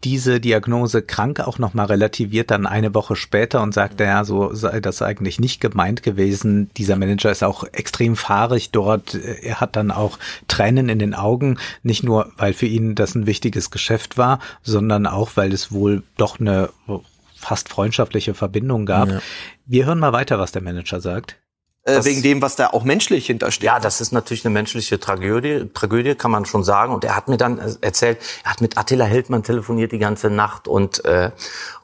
diese 0.06 0.40
Diagnose 0.40 1.02
krank 1.02 1.40
auch 1.40 1.58
nochmal 1.58 1.88
relativiert 1.88 2.52
dann 2.52 2.68
eine 2.68 2.94
Woche 2.94 3.16
später 3.16 3.64
und 3.64 3.74
sagte, 3.74 4.04
ja, 4.04 4.24
so 4.24 4.54
sei 4.54 4.80
das 4.80 5.02
eigentlich 5.02 5.40
nicht 5.40 5.60
gemeint 5.60 6.04
gewesen. 6.04 6.70
Dieser 6.78 6.96
Manager 6.96 7.32
ist 7.32 7.44
auch 7.44 7.64
extrem 7.64 8.16
fahrig 8.16 8.70
dort. 8.70 9.16
Er 9.16 9.60
hat 9.60 9.76
dann 9.76 9.90
auch 9.90 10.20
Tränen 10.48 10.90
in 10.90 11.00
den 11.00 11.16
Augen, 11.16 11.58
nicht 11.82 12.04
nur, 12.04 12.32
weil 12.38 12.54
für 12.54 12.68
ihn 12.68 12.94
das 12.94 13.16
ein 13.16 13.26
wichtiges 13.26 13.72
Geschäft 13.72 14.20
war, 14.20 14.40
sondern 14.62 15.08
auch, 15.08 15.32
weil 15.36 15.52
es 15.52 15.72
wohl 15.72 16.04
doch 16.18 16.40
eine 16.40 16.70
fast 17.36 17.70
freundschaftliche 17.70 18.36
Verbindung 18.36 18.86
gab. 18.86 19.10
Ja. 19.10 19.20
Wir 19.66 19.86
hören 19.88 20.00
mal 20.00 20.14
weiter, 20.14 20.38
was 20.38 20.52
der 20.52 20.62
Manager 20.62 21.02
sagt. 21.02 21.38
Das- 21.86 22.06
wegen 22.06 22.24
dem, 22.24 22.42
was 22.42 22.56
da 22.56 22.68
auch 22.68 22.84
menschlich 22.84 23.28
hintersteht. 23.28 23.68
Ja, 23.68 23.80
das 23.80 24.02
ist 24.02 24.12
natürlich 24.12 24.44
eine 24.44 24.54
menschliche 24.54 25.00
Tragödie, 25.00 25.70
Tragödie 25.74 26.16
kann 26.16 26.32
man 26.32 26.46
schon 26.46 26.64
sagen. 26.64 26.94
Und 26.94 27.04
er 27.06 27.16
hat 27.16 27.28
mir 27.28 27.38
dann 27.38 27.60
äh, 27.60 27.72
erzählt, 27.82 28.18
er 28.44 28.52
hat 28.52 28.62
mit 28.62 28.78
Attila 28.78 29.06
Hildmann 29.06 29.44
telefoniert 29.44 29.92
die 29.92 30.00
ganze 30.00 30.30
Nacht 30.32 30.68
und 30.68 31.06
äh, 31.06 31.30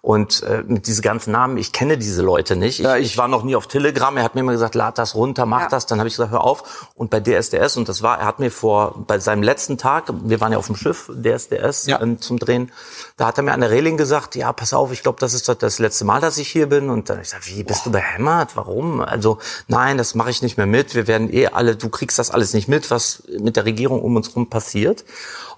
und 0.03 0.41
äh, 0.41 0.63
mit 0.65 0.87
diesen 0.87 1.03
ganzen 1.03 1.31
Namen. 1.31 1.57
Ich 1.57 1.71
kenne 1.71 1.95
diese 1.99 2.23
Leute 2.23 2.55
nicht. 2.55 2.79
Ich, 2.79 2.87
ich 2.87 3.17
war 3.19 3.27
noch 3.27 3.43
nie 3.43 3.55
auf 3.55 3.67
Telegram. 3.67 4.17
Er 4.17 4.23
hat 4.23 4.33
mir 4.33 4.41
immer 4.41 4.53
gesagt, 4.53 4.73
lad 4.73 4.97
das 4.97 5.13
runter, 5.13 5.45
mach 5.45 5.69
das. 5.69 5.85
Dann 5.85 5.99
habe 5.99 6.07
ich 6.07 6.15
gesagt, 6.15 6.31
hör 6.31 6.43
auf. 6.43 6.89
Und 6.95 7.11
bei 7.11 7.19
DSDS 7.19 7.77
und 7.77 7.87
das 7.87 8.01
war, 8.01 8.17
er 8.19 8.25
hat 8.25 8.39
mir 8.39 8.49
vor 8.49 9.03
bei 9.05 9.19
seinem 9.19 9.43
letzten 9.43 9.77
Tag, 9.77 10.05
wir 10.23 10.41
waren 10.41 10.51
ja 10.53 10.57
auf 10.57 10.65
dem 10.65 10.75
Schiff 10.75 11.11
DSDS 11.15 11.87
ähm, 11.87 12.19
zum 12.19 12.39
Drehen, 12.39 12.71
da 13.17 13.27
hat 13.27 13.37
er 13.37 13.43
mir 13.43 13.53
an 13.53 13.61
der 13.61 13.69
Reling 13.69 13.95
gesagt, 13.97 14.35
ja, 14.35 14.51
pass 14.53 14.73
auf, 14.73 14.91
ich 14.91 15.03
glaube, 15.03 15.19
das 15.19 15.35
ist 15.35 15.47
das 15.47 15.77
letzte 15.77 16.03
Mal, 16.03 16.19
dass 16.19 16.39
ich 16.39 16.47
hier 16.47 16.65
bin. 16.67 16.89
Und 16.89 17.11
dann 17.11 17.17
ich 17.17 17.25
gesagt, 17.25 17.47
wie 17.47 17.63
bist 17.63 17.85
du 17.85 17.91
behämmert? 17.91 18.55
Warum? 18.55 19.01
Also 19.01 19.37
nein, 19.67 19.90
das 19.97 20.15
mache 20.15 20.29
ich 20.29 20.41
nicht 20.41 20.57
mehr 20.57 20.65
mit. 20.65 20.95
Wir 20.95 21.07
werden 21.07 21.33
eh 21.33 21.47
alle, 21.47 21.75
du 21.75 21.89
kriegst 21.89 22.19
das 22.19 22.31
alles 22.31 22.53
nicht 22.53 22.67
mit, 22.67 22.91
was 22.91 23.23
mit 23.39 23.55
der 23.55 23.65
Regierung 23.65 24.01
um 24.01 24.15
uns 24.15 24.35
rum 24.35 24.49
passiert. 24.49 25.05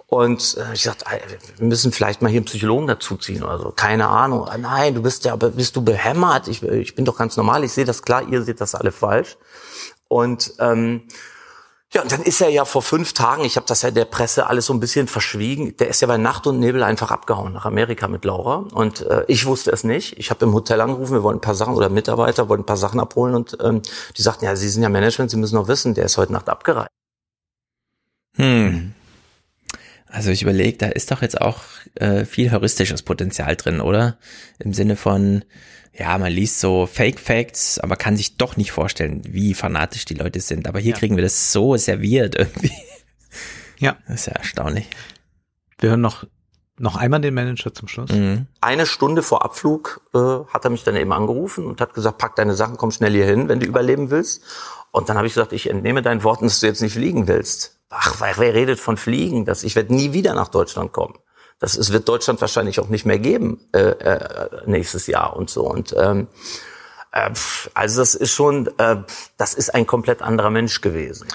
Und 0.08 0.58
äh, 0.58 0.74
ich 0.74 0.84
sagte, 0.84 1.06
wir 1.58 1.68
müssen 1.68 1.92
vielleicht 1.92 2.22
mal 2.22 2.30
hier 2.30 2.38
einen 2.38 2.46
Psychologen 2.46 2.86
dazuziehen 2.88 3.44
oder 3.44 3.58
so. 3.58 3.72
Keine 3.72 4.08
Ahnung. 4.08 4.48
Ah, 4.48 4.58
Nein, 4.58 4.94
du 4.94 5.02
bist 5.02 5.26
ja, 5.26 5.36
bist 5.36 5.76
du 5.76 5.82
behämmert? 5.82 6.48
Ich, 6.48 6.62
ich 6.62 6.94
bin 6.94 7.04
doch 7.04 7.18
ganz 7.18 7.36
normal. 7.36 7.64
Ich 7.64 7.74
sehe 7.74 7.86
das 7.86 8.04
klar. 8.04 8.28
Ihr 8.30 8.44
seht 8.44 8.62
das 8.62 8.76
alle 8.76 8.92
falsch. 8.92 9.38
Und 10.08 10.54
ähm, 10.60 11.08
ja, 11.94 12.02
und 12.02 12.12
dann 12.12 12.24
ist 12.24 12.42
er 12.42 12.50
ja 12.50 12.66
vor 12.66 12.82
fünf 12.82 13.14
Tagen, 13.14 13.46
ich 13.46 13.56
habe 13.56 13.68
das 13.68 13.84
ja 13.84 13.92
der 13.92 14.06
Presse 14.06 14.48
alles 14.48 14.66
so 14.66 14.74
ein 14.74 14.80
bisschen 14.80 15.08
verschwiegen, 15.08 15.78
der 15.78 15.90
ist 15.90 16.02
ja 16.02 16.08
bei 16.08 16.18
Nacht 16.18 16.48
und 16.48 16.60
Nebel 16.60 16.82
einfach 16.82 17.12
abgehauen 17.12 17.54
nach 17.54 17.66
Amerika 17.66 18.08
mit 18.08 18.26
Laura. 18.26 18.66
Und 18.74 19.02
äh, 19.02 19.24
ich 19.28 19.46
wusste 19.46 19.72
es 19.72 19.84
nicht. 19.84 20.18
Ich 20.18 20.32
habe 20.32 20.44
im 20.46 20.54
Hotel 20.54 20.82
angerufen, 20.82 21.14
wir 21.14 21.24
wollten 21.24 21.38
ein 21.38 21.42
paar 21.42 21.56
Sachen, 21.56 21.76
oder 21.76 21.90
Mitarbeiter 21.90 22.50
wollten 22.50 22.64
ein 22.64 22.66
paar 22.66 22.78
Sachen 22.78 23.00
abholen 23.00 23.36
und 23.36 23.58
ähm, 23.62 23.84
die 24.18 24.22
sagten, 24.24 24.46
ja, 24.46 24.56
Sie 24.56 24.70
sind 24.70 24.82
ja 24.82 24.90
Management, 24.90 25.30
Sie 25.30 25.38
müssen 25.38 25.56
doch 25.56 25.68
wissen, 25.68 25.94
der 25.94 26.06
ist 26.06 26.18
heute 26.18 26.34
Nacht 26.34 26.50
abgereist. 26.50 26.90
Hm. 28.38 28.94
Also 30.08 30.32
ich 30.32 30.42
überlege, 30.42 30.78
da 30.78 30.88
ist 30.88 31.12
doch 31.12 31.22
jetzt 31.22 31.42
auch 31.42 31.60
äh, 31.96 32.26
viel 32.26 32.52
heuristisches 32.52 33.04
Potenzial 33.04 33.56
drin, 33.56 33.82
oder? 33.82 34.18
Im 34.60 34.74
Sinne 34.74 34.96
von, 34.96 35.44
ja, 35.94 36.18
man 36.18 36.32
liest 36.32 36.60
so 36.60 36.86
Fake 36.88 37.20
Facts, 37.20 37.80
aber 37.80 37.96
kann 37.96 38.18
sich 38.18 38.38
doch 38.38 38.58
nicht 38.58 38.72
vorstellen, 38.72 39.22
wie 39.28 39.54
fanatisch 39.54 40.06
die 40.06 40.16
Leute 40.16 40.40
sind. 40.40 40.68
Aber 40.68 40.80
hier 40.80 40.94
Ja. 40.94 40.98
kriegen 40.98 41.16
wir 41.16 41.24
das 41.24 41.52
so 41.52 41.76
serviert 41.78 42.36
irgendwie. 42.36 42.72
Ja. 43.80 43.98
Das 44.08 44.22
ist 44.22 44.26
ja 44.28 44.34
erstaunlich. 44.34 44.88
Wir 45.80 45.90
hören 45.90 46.02
noch, 46.02 46.26
noch 46.78 46.96
einmal 46.96 47.22
den 47.22 47.34
Manager 47.34 47.74
zum 47.74 47.88
Schluss. 47.88 48.10
Eine 48.62 48.86
Stunde 48.86 49.22
vor 49.24 49.44
Abflug 49.44 50.02
äh, 50.14 50.18
hat 50.18 50.64
er 50.64 50.70
mich 50.70 50.84
dann 50.84 50.96
eben 50.96 51.12
angerufen 51.12 51.66
und 51.66 51.82
hat 51.82 51.94
gesagt, 51.94 52.18
pack 52.18 52.36
deine 52.36 52.56
Sachen, 52.56 52.78
komm 52.78 52.92
schnell 52.92 53.12
hier 53.14 53.26
hin, 53.26 53.50
wenn 53.50 53.60
du 53.60 53.66
überleben 53.66 54.10
willst. 54.10 54.42
Und 54.92 55.10
dann 55.10 55.18
habe 55.18 55.28
ich 55.28 55.34
gesagt, 55.34 55.54
ich 55.54 55.70
entnehme 55.70 56.02
deinen 56.02 56.24
Worten, 56.24 56.46
dass 56.46 56.60
du 56.60 56.68
jetzt 56.68 56.82
nicht 56.82 56.94
fliegen 56.94 57.28
willst. 57.28 57.80
Ach, 57.90 58.16
wer, 58.22 58.38
wer 58.38 58.54
redet 58.54 58.80
von 58.80 58.98
Fliegen? 58.98 59.46
Das, 59.46 59.64
ich 59.64 59.76
werde 59.76 59.94
nie 59.94 60.14
wieder 60.14 60.34
nach 60.34 60.48
Deutschland 60.50 60.92
kommen. 60.94 61.16
Das 61.60 61.78
es 61.78 61.92
wird 61.92 62.10
Deutschland 62.10 62.42
wahrscheinlich 62.42 62.80
auch 62.80 62.90
nicht 62.90 63.06
mehr 63.06 63.20
geben 63.20 63.60
äh, 63.74 63.80
äh, 63.80 64.50
nächstes 64.66 65.08
Jahr 65.08 65.36
und 65.36 65.50
so. 65.50 65.70
Und 65.70 65.96
ähm, 65.98 66.28
äh, 67.12 67.32
also 67.74 68.02
das 68.02 68.16
ist 68.16 68.32
schon, 68.32 68.68
äh, 68.78 68.98
das 69.38 69.54
ist 69.54 69.74
ein 69.74 69.86
komplett 69.86 70.22
anderer 70.22 70.50
Mensch 70.50 70.82
gewesen. 70.82 71.28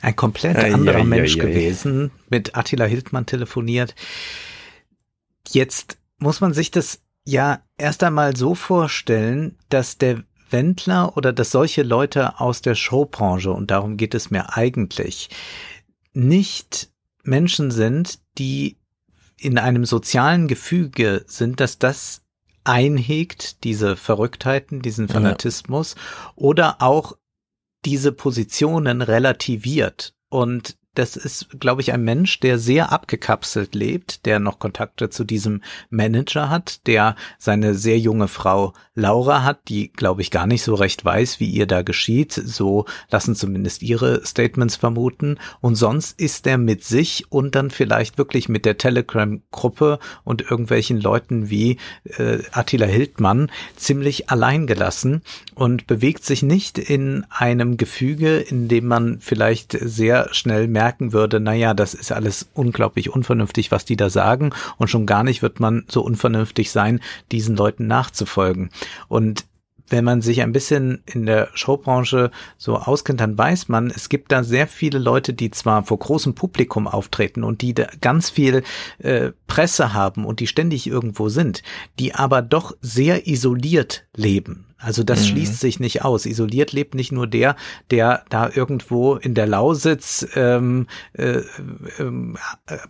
Ein 0.00 0.16
komplett 0.16 0.56
anderer 0.56 0.98
ei, 0.98 1.04
Mensch 1.04 1.36
ei, 1.36 1.42
ei. 1.42 1.46
gewesen, 1.46 2.10
mit 2.28 2.56
Attila 2.56 2.86
Hildmann 2.86 3.26
telefoniert. 3.26 3.94
Jetzt 5.48 5.98
muss 6.18 6.40
man 6.40 6.54
sich 6.54 6.70
das 6.70 7.00
ja 7.24 7.62
erst 7.78 8.02
einmal 8.02 8.36
so 8.36 8.54
vorstellen, 8.54 9.58
dass 9.68 9.98
der 9.98 10.24
Wendler 10.50 11.16
oder 11.16 11.32
dass 11.32 11.50
solche 11.50 11.82
Leute 11.82 12.40
aus 12.40 12.62
der 12.62 12.74
Showbranche, 12.74 13.50
und 13.50 13.70
darum 13.70 13.96
geht 13.96 14.14
es 14.14 14.30
mir 14.30 14.56
eigentlich, 14.56 15.30
nicht 16.12 16.91
Menschen 17.22 17.70
sind, 17.70 18.18
die 18.38 18.78
in 19.38 19.58
einem 19.58 19.84
sozialen 19.84 20.48
Gefüge 20.48 21.24
sind, 21.26 21.60
dass 21.60 21.78
das 21.78 22.22
einhegt, 22.64 23.64
diese 23.64 23.96
Verrücktheiten, 23.96 24.82
diesen 24.82 25.08
Ja. 25.08 25.14
Fanatismus, 25.14 25.96
oder 26.36 26.80
auch 26.80 27.16
diese 27.84 28.12
Positionen 28.12 29.02
relativiert. 29.02 30.14
Und 30.28 30.76
das 30.94 31.16
ist, 31.16 31.60
glaube 31.60 31.80
ich, 31.80 31.92
ein 31.92 32.04
Mensch, 32.04 32.40
der 32.40 32.58
sehr 32.58 32.92
abgekapselt 32.92 33.74
lebt, 33.74 34.26
der 34.26 34.38
noch 34.38 34.58
Kontakte 34.58 35.08
zu 35.08 35.24
diesem 35.24 35.62
Manager 35.88 36.50
hat, 36.50 36.86
der 36.86 37.16
seine 37.38 37.74
sehr 37.74 37.98
junge 37.98 38.28
Frau 38.28 38.74
Laura 38.94 39.42
hat, 39.42 39.68
die, 39.68 39.90
glaube 39.90 40.20
ich, 40.20 40.30
gar 40.30 40.46
nicht 40.46 40.62
so 40.62 40.74
recht 40.74 41.02
weiß, 41.02 41.40
wie 41.40 41.50
ihr 41.50 41.66
da 41.66 41.80
geschieht. 41.80 42.32
So 42.32 42.84
lassen 43.10 43.34
zumindest 43.34 43.82
ihre 43.82 44.24
Statements 44.26 44.76
vermuten. 44.76 45.38
Und 45.60 45.76
sonst 45.76 46.20
ist 46.20 46.46
er 46.46 46.58
mit 46.58 46.84
sich 46.84 47.24
und 47.30 47.54
dann 47.54 47.70
vielleicht 47.70 48.18
wirklich 48.18 48.50
mit 48.50 48.66
der 48.66 48.76
Telegram-Gruppe 48.76 49.98
und 50.24 50.42
irgendwelchen 50.42 51.00
Leuten 51.00 51.48
wie 51.48 51.78
äh, 52.04 52.40
Attila 52.52 52.86
Hildmann 52.86 53.50
ziemlich 53.76 54.28
alleingelassen 54.28 55.22
und 55.54 55.86
bewegt 55.86 56.24
sich 56.24 56.42
nicht 56.42 56.76
in 56.78 57.24
einem 57.30 57.78
Gefüge, 57.78 58.36
in 58.36 58.68
dem 58.68 58.86
man 58.86 59.20
vielleicht 59.20 59.76
sehr 59.80 60.28
schnell 60.32 60.68
merken 60.82 61.12
würde, 61.12 61.38
naja, 61.38 61.74
das 61.74 61.94
ist 61.94 62.10
alles 62.10 62.48
unglaublich 62.54 63.08
unvernünftig, 63.08 63.70
was 63.70 63.84
die 63.84 63.94
da 63.94 64.10
sagen. 64.10 64.50
Und 64.78 64.88
schon 64.88 65.06
gar 65.06 65.22
nicht 65.22 65.40
wird 65.40 65.60
man 65.60 65.84
so 65.88 66.02
unvernünftig 66.02 66.72
sein, 66.72 66.98
diesen 67.30 67.54
Leuten 67.54 67.86
nachzufolgen. 67.86 68.70
Und 69.06 69.44
wenn 69.86 70.04
man 70.04 70.22
sich 70.22 70.42
ein 70.42 70.52
bisschen 70.52 71.02
in 71.06 71.24
der 71.26 71.50
Showbranche 71.54 72.32
so 72.58 72.78
auskennt, 72.78 73.20
dann 73.20 73.38
weiß 73.38 73.68
man, 73.68 73.90
es 73.90 74.08
gibt 74.08 74.32
da 74.32 74.42
sehr 74.42 74.66
viele 74.66 74.98
Leute, 74.98 75.34
die 75.34 75.52
zwar 75.52 75.84
vor 75.84 76.00
großem 76.00 76.34
Publikum 76.34 76.88
auftreten 76.88 77.44
und 77.44 77.62
die 77.62 77.74
da 77.74 77.86
ganz 78.00 78.28
viel 78.30 78.64
äh, 78.98 79.30
Presse 79.46 79.92
haben 79.92 80.24
und 80.24 80.40
die 80.40 80.48
ständig 80.48 80.88
irgendwo 80.88 81.28
sind, 81.28 81.62
die 82.00 82.14
aber 82.14 82.42
doch 82.42 82.74
sehr 82.80 83.28
isoliert 83.28 84.06
leben. 84.16 84.71
Also 84.82 85.04
das 85.04 85.20
Mhm. 85.20 85.26
schließt 85.26 85.60
sich 85.60 85.80
nicht 85.80 86.04
aus. 86.04 86.26
Isoliert 86.26 86.72
lebt 86.72 86.94
nicht 86.94 87.12
nur 87.12 87.26
der, 87.26 87.56
der 87.90 88.24
da 88.28 88.50
irgendwo 88.52 89.14
in 89.16 89.34
der 89.34 89.46
Lausitz 89.46 90.26
ähm, 90.34 90.86
äh, 91.12 91.38
äh, 91.38 91.42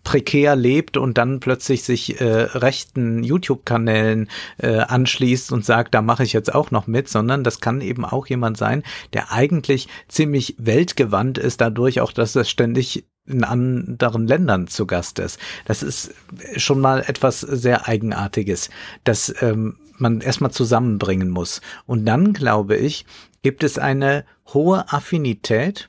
prekär 0.03 0.57
lebt 0.57 0.97
und 0.97 1.19
dann 1.19 1.41
plötzlich 1.41 1.83
sich 1.85 2.21
äh, 2.21 2.25
rechten 2.25 3.23
YouTube-Kanälen 3.23 4.29
äh, 4.59 4.79
anschließt 4.79 5.53
und 5.53 5.65
sagt, 5.65 5.95
da 5.95 6.03
mache 6.03 6.25
ich 6.25 6.33
jetzt 6.33 6.55
auch 6.55 6.71
noch 6.71 6.87
mit, 6.87 7.09
sondern 7.09 7.45
das 7.45 7.61
kann 7.61 7.81
eben 7.81 8.05
auch 8.05 8.27
jemand 8.27 8.57
sein, 8.57 8.83
der 9.13 9.33
eigentlich 9.33 9.89
ziemlich 10.09 10.57
weltgewandt 10.59 11.39
ist, 11.39 11.61
dadurch 11.61 12.01
auch, 12.01 12.13
dass 12.13 12.35
er 12.37 12.45
ständig 12.45 13.05
in 13.25 13.45
anderen 13.45 14.27
Ländern 14.27 14.67
zu 14.67 14.85
Gast 14.87 15.21
ist. 15.21 15.39
Das 15.65 15.83
ist 15.85 16.13
schon 16.57 16.81
mal 16.81 17.05
etwas 17.07 17.41
sehr 17.41 17.87
Eigenartiges, 17.87 18.69
das 19.05 19.33
ähm, 19.43 19.77
man 20.03 20.21
erstmal 20.21 20.51
zusammenbringen 20.51 21.31
muss. 21.31 21.63
Und 21.87 22.05
dann, 22.05 22.35
glaube 22.35 22.77
ich, 22.77 23.07
gibt 23.43 23.65
es 23.65 23.79
eine 23.79 24.27
hohe 24.53 24.93
Affinität 24.93 25.89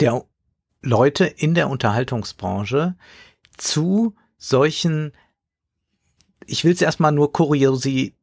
der 0.00 0.24
Leute 0.82 1.24
in 1.24 1.54
der 1.54 1.70
Unterhaltungsbranche 1.70 2.96
zu 3.56 4.14
solchen 4.36 5.12
ich 6.48 6.64
will 6.64 6.72
es 6.72 6.80
erstmal 6.80 7.12
nur 7.12 7.30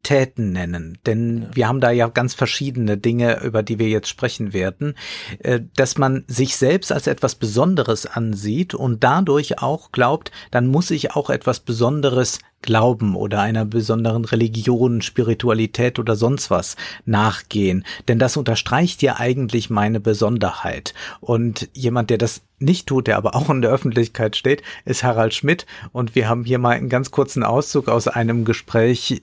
Kuriositäten 0.05 0.51
nennen, 0.51 0.97
denn 1.05 1.41
ja. 1.41 1.47
wir 1.53 1.67
haben 1.67 1.81
da 1.81 1.91
ja 1.91 2.07
ganz 2.07 2.33
verschiedene 2.33 2.97
Dinge, 2.97 3.41
über 3.43 3.63
die 3.63 3.79
wir 3.79 3.89
jetzt 3.89 4.07
sprechen 4.07 4.53
werden, 4.53 4.95
äh, 5.39 5.61
dass 5.75 5.97
man 5.97 6.23
sich 6.27 6.55
selbst 6.55 6.91
als 6.91 7.07
etwas 7.07 7.35
Besonderes 7.35 8.05
ansieht 8.05 8.73
und 8.73 9.03
dadurch 9.03 9.59
auch 9.59 9.91
glaubt, 9.91 10.31
dann 10.51 10.67
muss 10.67 10.91
ich 10.91 11.11
auch 11.15 11.29
etwas 11.29 11.59
Besonderes 11.59 12.39
Glauben 12.61 13.15
oder 13.15 13.41
einer 13.41 13.63
besonderen 13.63 14.25
Religion, 14.25 15.03
Spiritualität 15.03 15.99
oder 15.99 16.15
sonst 16.15 16.49
was 16.49 16.75
nachgehen. 17.05 17.85
Denn 18.07 18.17
das 18.17 18.37
unterstreicht 18.37 19.03
ja 19.03 19.17
eigentlich 19.19 19.69
meine 19.69 19.99
Besonderheit. 19.99 20.95
Und 21.21 21.69
jemand, 21.73 22.09
der 22.09 22.17
das 22.17 22.41
nicht 22.57 22.87
tut, 22.87 23.05
der 23.05 23.17
aber 23.17 23.35
auch 23.35 23.51
in 23.51 23.61
der 23.61 23.69
Öffentlichkeit 23.69 24.35
steht, 24.35 24.63
ist 24.83 25.03
Harald 25.03 25.35
Schmidt. 25.35 25.67
Und 25.91 26.15
wir 26.15 26.27
haben 26.27 26.43
hier 26.43 26.57
mal 26.57 26.75
einen 26.75 26.89
ganz 26.89 27.11
kurzen 27.11 27.43
Auszug 27.43 27.87
aus 27.87 28.07
einem 28.07 28.45
Gespräch 28.45 29.21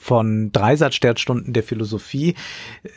von 0.00 0.52
Dreisatzsterstunden 0.52 1.52
der 1.52 1.62
Philosophie, 1.62 2.34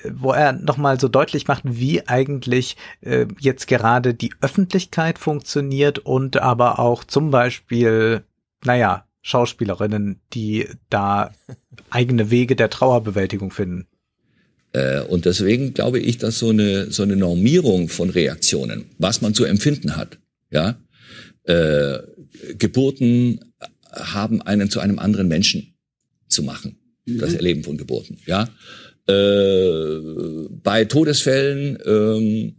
wo 0.09 0.31
er 0.31 0.53
nochmal 0.53 0.99
so 0.99 1.07
deutlich 1.07 1.47
macht, 1.47 1.63
wie 1.65 2.07
eigentlich 2.07 2.77
äh, 3.01 3.25
jetzt 3.39 3.67
gerade 3.67 4.13
die 4.13 4.33
Öffentlichkeit 4.41 5.19
funktioniert 5.19 5.99
und 5.99 6.37
aber 6.37 6.79
auch 6.79 7.03
zum 7.03 7.31
Beispiel, 7.31 8.23
naja, 8.63 9.05
Schauspielerinnen, 9.21 10.19
die 10.33 10.67
da 10.89 11.31
eigene 11.89 12.31
Wege 12.31 12.55
der 12.55 12.69
Trauerbewältigung 12.69 13.51
finden. 13.51 13.87
Äh, 14.73 15.01
und 15.01 15.25
deswegen 15.25 15.73
glaube 15.73 15.99
ich, 15.99 16.17
dass 16.17 16.39
so 16.39 16.49
eine, 16.49 16.91
so 16.91 17.03
eine 17.03 17.15
Normierung 17.15 17.89
von 17.89 18.09
Reaktionen, 18.09 18.85
was 18.97 19.21
man 19.21 19.33
zu 19.33 19.45
empfinden 19.45 19.95
hat, 19.95 20.17
ja, 20.49 20.77
äh, 21.43 21.99
Geburten 22.57 23.53
haben 23.91 24.41
einen 24.41 24.69
zu 24.69 24.79
einem 24.79 24.99
anderen 24.99 25.27
Menschen 25.27 25.70
zu 26.31 26.43
machen. 26.43 26.77
Mhm. 27.05 27.19
Das 27.19 27.33
Erleben 27.33 27.63
von 27.63 27.77
Geburten, 27.77 28.17
ja. 28.25 28.49
Äh, 29.07 29.99
bei 30.63 30.85
Todesfällen, 30.85 31.77
ähm, 31.85 32.55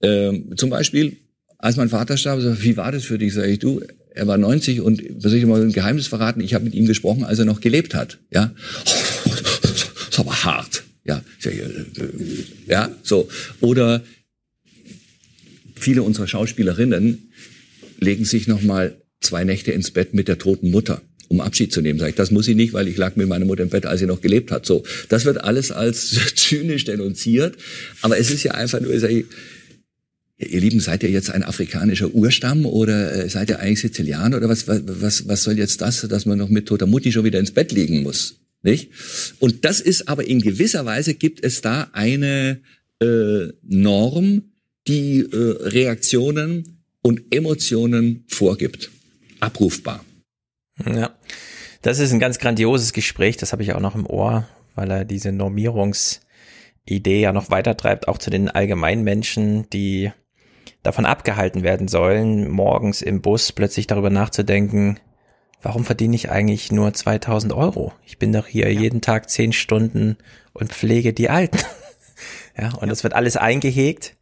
äh, 0.00 0.54
zum 0.56 0.70
Beispiel, 0.70 1.16
als 1.58 1.76
mein 1.76 1.88
Vater 1.88 2.16
starb, 2.16 2.40
so, 2.40 2.62
wie 2.62 2.76
war 2.76 2.92
das 2.92 3.04
für 3.04 3.18
dich? 3.18 3.32
Sag 3.32 3.48
ich, 3.48 3.58
du, 3.58 3.80
er 4.10 4.26
war 4.26 4.38
90 4.38 4.80
und 4.80 5.02
soll 5.18 5.34
ich 5.34 5.46
mal 5.46 5.62
ein 5.62 5.72
Geheimnis 5.72 6.06
verraten? 6.06 6.40
Ich 6.40 6.54
habe 6.54 6.64
mit 6.64 6.74
ihm 6.74 6.86
gesprochen, 6.86 7.24
als 7.24 7.38
er 7.38 7.44
noch 7.44 7.60
gelebt 7.60 7.94
hat. 7.94 8.18
Ja, 8.32 8.54
das 8.84 9.90
ist 10.10 10.18
aber 10.18 10.44
hart. 10.44 10.84
Ja, 11.04 11.22
ja, 12.66 12.90
so. 13.02 13.28
Oder 13.60 14.02
viele 15.76 16.02
unserer 16.02 16.26
Schauspielerinnen 16.26 17.30
legen 18.00 18.24
sich 18.24 18.48
noch 18.48 18.62
mal 18.62 18.96
zwei 19.20 19.44
Nächte 19.44 19.72
ins 19.72 19.92
Bett 19.92 20.14
mit 20.14 20.28
der 20.28 20.38
toten 20.38 20.70
Mutter, 20.70 21.00
um 21.28 21.40
Abschied 21.40 21.72
zu 21.72 21.80
nehmen. 21.80 21.98
Sag 21.98 22.10
ich, 22.10 22.14
das 22.14 22.30
muss 22.30 22.48
ich 22.48 22.56
nicht, 22.56 22.72
weil 22.72 22.88
ich 22.88 22.96
lag 22.96 23.16
mit 23.16 23.28
meiner 23.28 23.44
Mutter 23.44 23.62
im 23.62 23.68
Bett, 23.68 23.86
als 23.86 24.00
sie 24.00 24.06
noch 24.06 24.20
gelebt 24.20 24.50
hat. 24.50 24.66
So, 24.66 24.84
das 25.08 25.24
wird 25.24 25.42
alles 25.42 25.70
als 25.70 26.10
zynisch 26.34 26.84
denunziert, 26.84 27.56
aber 28.02 28.18
es 28.18 28.30
ist 28.30 28.42
ja 28.42 28.52
einfach 28.52 28.80
nur, 28.80 28.98
sag 28.98 29.10
ich, 29.10 29.24
ihr 30.38 30.60
Lieben, 30.60 30.80
seid 30.80 31.02
ihr 31.02 31.10
jetzt 31.10 31.30
ein 31.30 31.42
afrikanischer 31.42 32.14
Urstamm 32.14 32.66
oder 32.66 33.24
äh, 33.24 33.28
seid 33.28 33.50
ihr 33.50 33.58
eigentlich 33.58 33.80
Sizilianer 33.80 34.36
oder 34.36 34.48
was, 34.48 34.68
was, 34.68 35.26
was 35.28 35.42
soll 35.42 35.58
jetzt 35.58 35.80
das, 35.80 36.02
dass 36.02 36.26
man 36.26 36.38
noch 36.38 36.48
mit 36.48 36.66
toter 36.66 36.86
Mutti 36.86 37.12
schon 37.12 37.24
wieder 37.24 37.38
ins 37.38 37.52
Bett 37.52 37.72
liegen 37.72 38.02
muss? 38.02 38.36
Nicht? 38.62 38.90
Und 39.38 39.64
das 39.64 39.80
ist 39.80 40.08
aber 40.08 40.26
in 40.26 40.40
gewisser 40.40 40.84
Weise 40.84 41.14
gibt 41.14 41.44
es 41.44 41.60
da 41.60 41.88
eine 41.92 42.60
äh, 43.00 43.48
Norm, 43.62 44.42
die 44.88 45.20
äh, 45.20 45.26
Reaktionen 45.32 46.80
und 47.02 47.22
Emotionen 47.30 48.24
vorgibt. 48.26 48.90
Abrufbar. 49.40 50.04
Ja, 50.84 51.10
das 51.82 51.98
ist 51.98 52.12
ein 52.12 52.20
ganz 52.20 52.38
grandioses 52.38 52.92
Gespräch, 52.92 53.36
das 53.36 53.52
habe 53.52 53.62
ich 53.62 53.72
auch 53.72 53.80
noch 53.80 53.94
im 53.94 54.06
Ohr, 54.06 54.46
weil 54.74 54.90
er 54.90 55.04
diese 55.04 55.32
Normierungsidee 55.32 57.20
ja 57.20 57.32
noch 57.32 57.50
weiter 57.50 57.76
treibt, 57.76 58.08
auch 58.08 58.18
zu 58.18 58.30
den 58.30 58.50
Allgemeinmenschen, 58.50 59.70
die 59.70 60.12
davon 60.82 61.06
abgehalten 61.06 61.62
werden 61.62 61.88
sollen, 61.88 62.50
morgens 62.50 63.02
im 63.02 63.22
Bus 63.22 63.52
plötzlich 63.52 63.86
darüber 63.86 64.10
nachzudenken, 64.10 65.00
warum 65.62 65.84
verdiene 65.84 66.14
ich 66.14 66.30
eigentlich 66.30 66.70
nur 66.70 66.92
2000 66.92 67.52
Euro? 67.52 67.92
Ich 68.04 68.18
bin 68.18 68.32
doch 68.32 68.46
hier 68.46 68.70
ja. 68.72 68.80
jeden 68.80 69.00
Tag 69.00 69.28
zehn 69.30 69.52
Stunden 69.52 70.16
und 70.52 70.72
pflege 70.72 71.12
die 71.12 71.30
Alten. 71.30 71.58
ja, 72.58 72.68
und 72.74 72.82
ja. 72.82 72.86
das 72.86 73.02
wird 73.02 73.14
alles 73.14 73.36
eingehegt. 73.36 74.15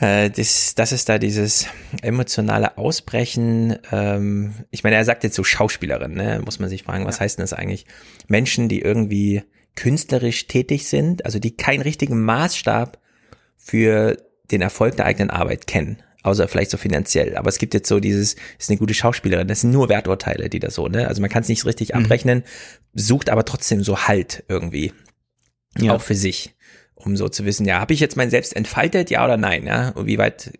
Äh, 0.00 0.30
das, 0.30 0.74
das 0.74 0.92
ist 0.92 1.08
da 1.08 1.18
dieses 1.18 1.66
emotionale 2.02 2.78
Ausbrechen. 2.78 3.78
Ähm, 3.90 4.54
ich 4.70 4.84
meine, 4.84 4.96
er 4.96 5.04
sagt 5.04 5.24
jetzt 5.24 5.36
so 5.36 5.44
Schauspielerin, 5.44 6.14
ne? 6.14 6.40
muss 6.44 6.58
man 6.58 6.68
sich 6.68 6.84
fragen, 6.84 7.04
was 7.04 7.16
ja. 7.16 7.22
heißt 7.22 7.38
denn 7.38 7.44
das 7.44 7.52
eigentlich? 7.52 7.86
Menschen, 8.28 8.68
die 8.68 8.80
irgendwie 8.80 9.42
künstlerisch 9.74 10.46
tätig 10.48 10.86
sind, 10.86 11.24
also 11.24 11.38
die 11.38 11.56
keinen 11.56 11.82
richtigen 11.82 12.22
Maßstab 12.22 12.98
für 13.56 14.16
den 14.50 14.60
Erfolg 14.60 14.96
der 14.96 15.06
eigenen 15.06 15.30
Arbeit 15.30 15.66
kennen. 15.66 16.02
Außer 16.24 16.46
vielleicht 16.46 16.70
so 16.70 16.76
finanziell. 16.76 17.36
Aber 17.36 17.48
es 17.48 17.58
gibt 17.58 17.74
jetzt 17.74 17.88
so 17.88 17.98
dieses, 17.98 18.36
ist 18.58 18.70
eine 18.70 18.78
gute 18.78 18.94
Schauspielerin. 18.94 19.48
Das 19.48 19.62
sind 19.62 19.72
nur 19.72 19.88
Werturteile, 19.88 20.48
die 20.48 20.60
da 20.60 20.70
so, 20.70 20.86
ne? 20.86 21.08
Also 21.08 21.20
man 21.20 21.30
kann 21.30 21.42
es 21.42 21.48
nicht 21.48 21.64
richtig 21.66 21.94
mhm. 21.94 22.04
abrechnen, 22.04 22.44
sucht 22.94 23.28
aber 23.28 23.44
trotzdem 23.44 23.82
so 23.82 24.06
Halt 24.06 24.44
irgendwie. 24.48 24.92
Ja. 25.78 25.94
Auch 25.94 26.02
für 26.02 26.14
sich. 26.14 26.54
Um 27.04 27.16
so 27.16 27.28
zu 27.28 27.44
wissen, 27.44 27.66
ja, 27.66 27.80
habe 27.80 27.94
ich 27.94 28.00
jetzt 28.00 28.16
mein 28.16 28.30
Selbst 28.30 28.54
entfaltet, 28.54 29.10
ja 29.10 29.24
oder 29.24 29.36
nein, 29.36 29.66
ja? 29.66 29.90
Und 29.90 30.06
wie 30.06 30.18
weit 30.18 30.52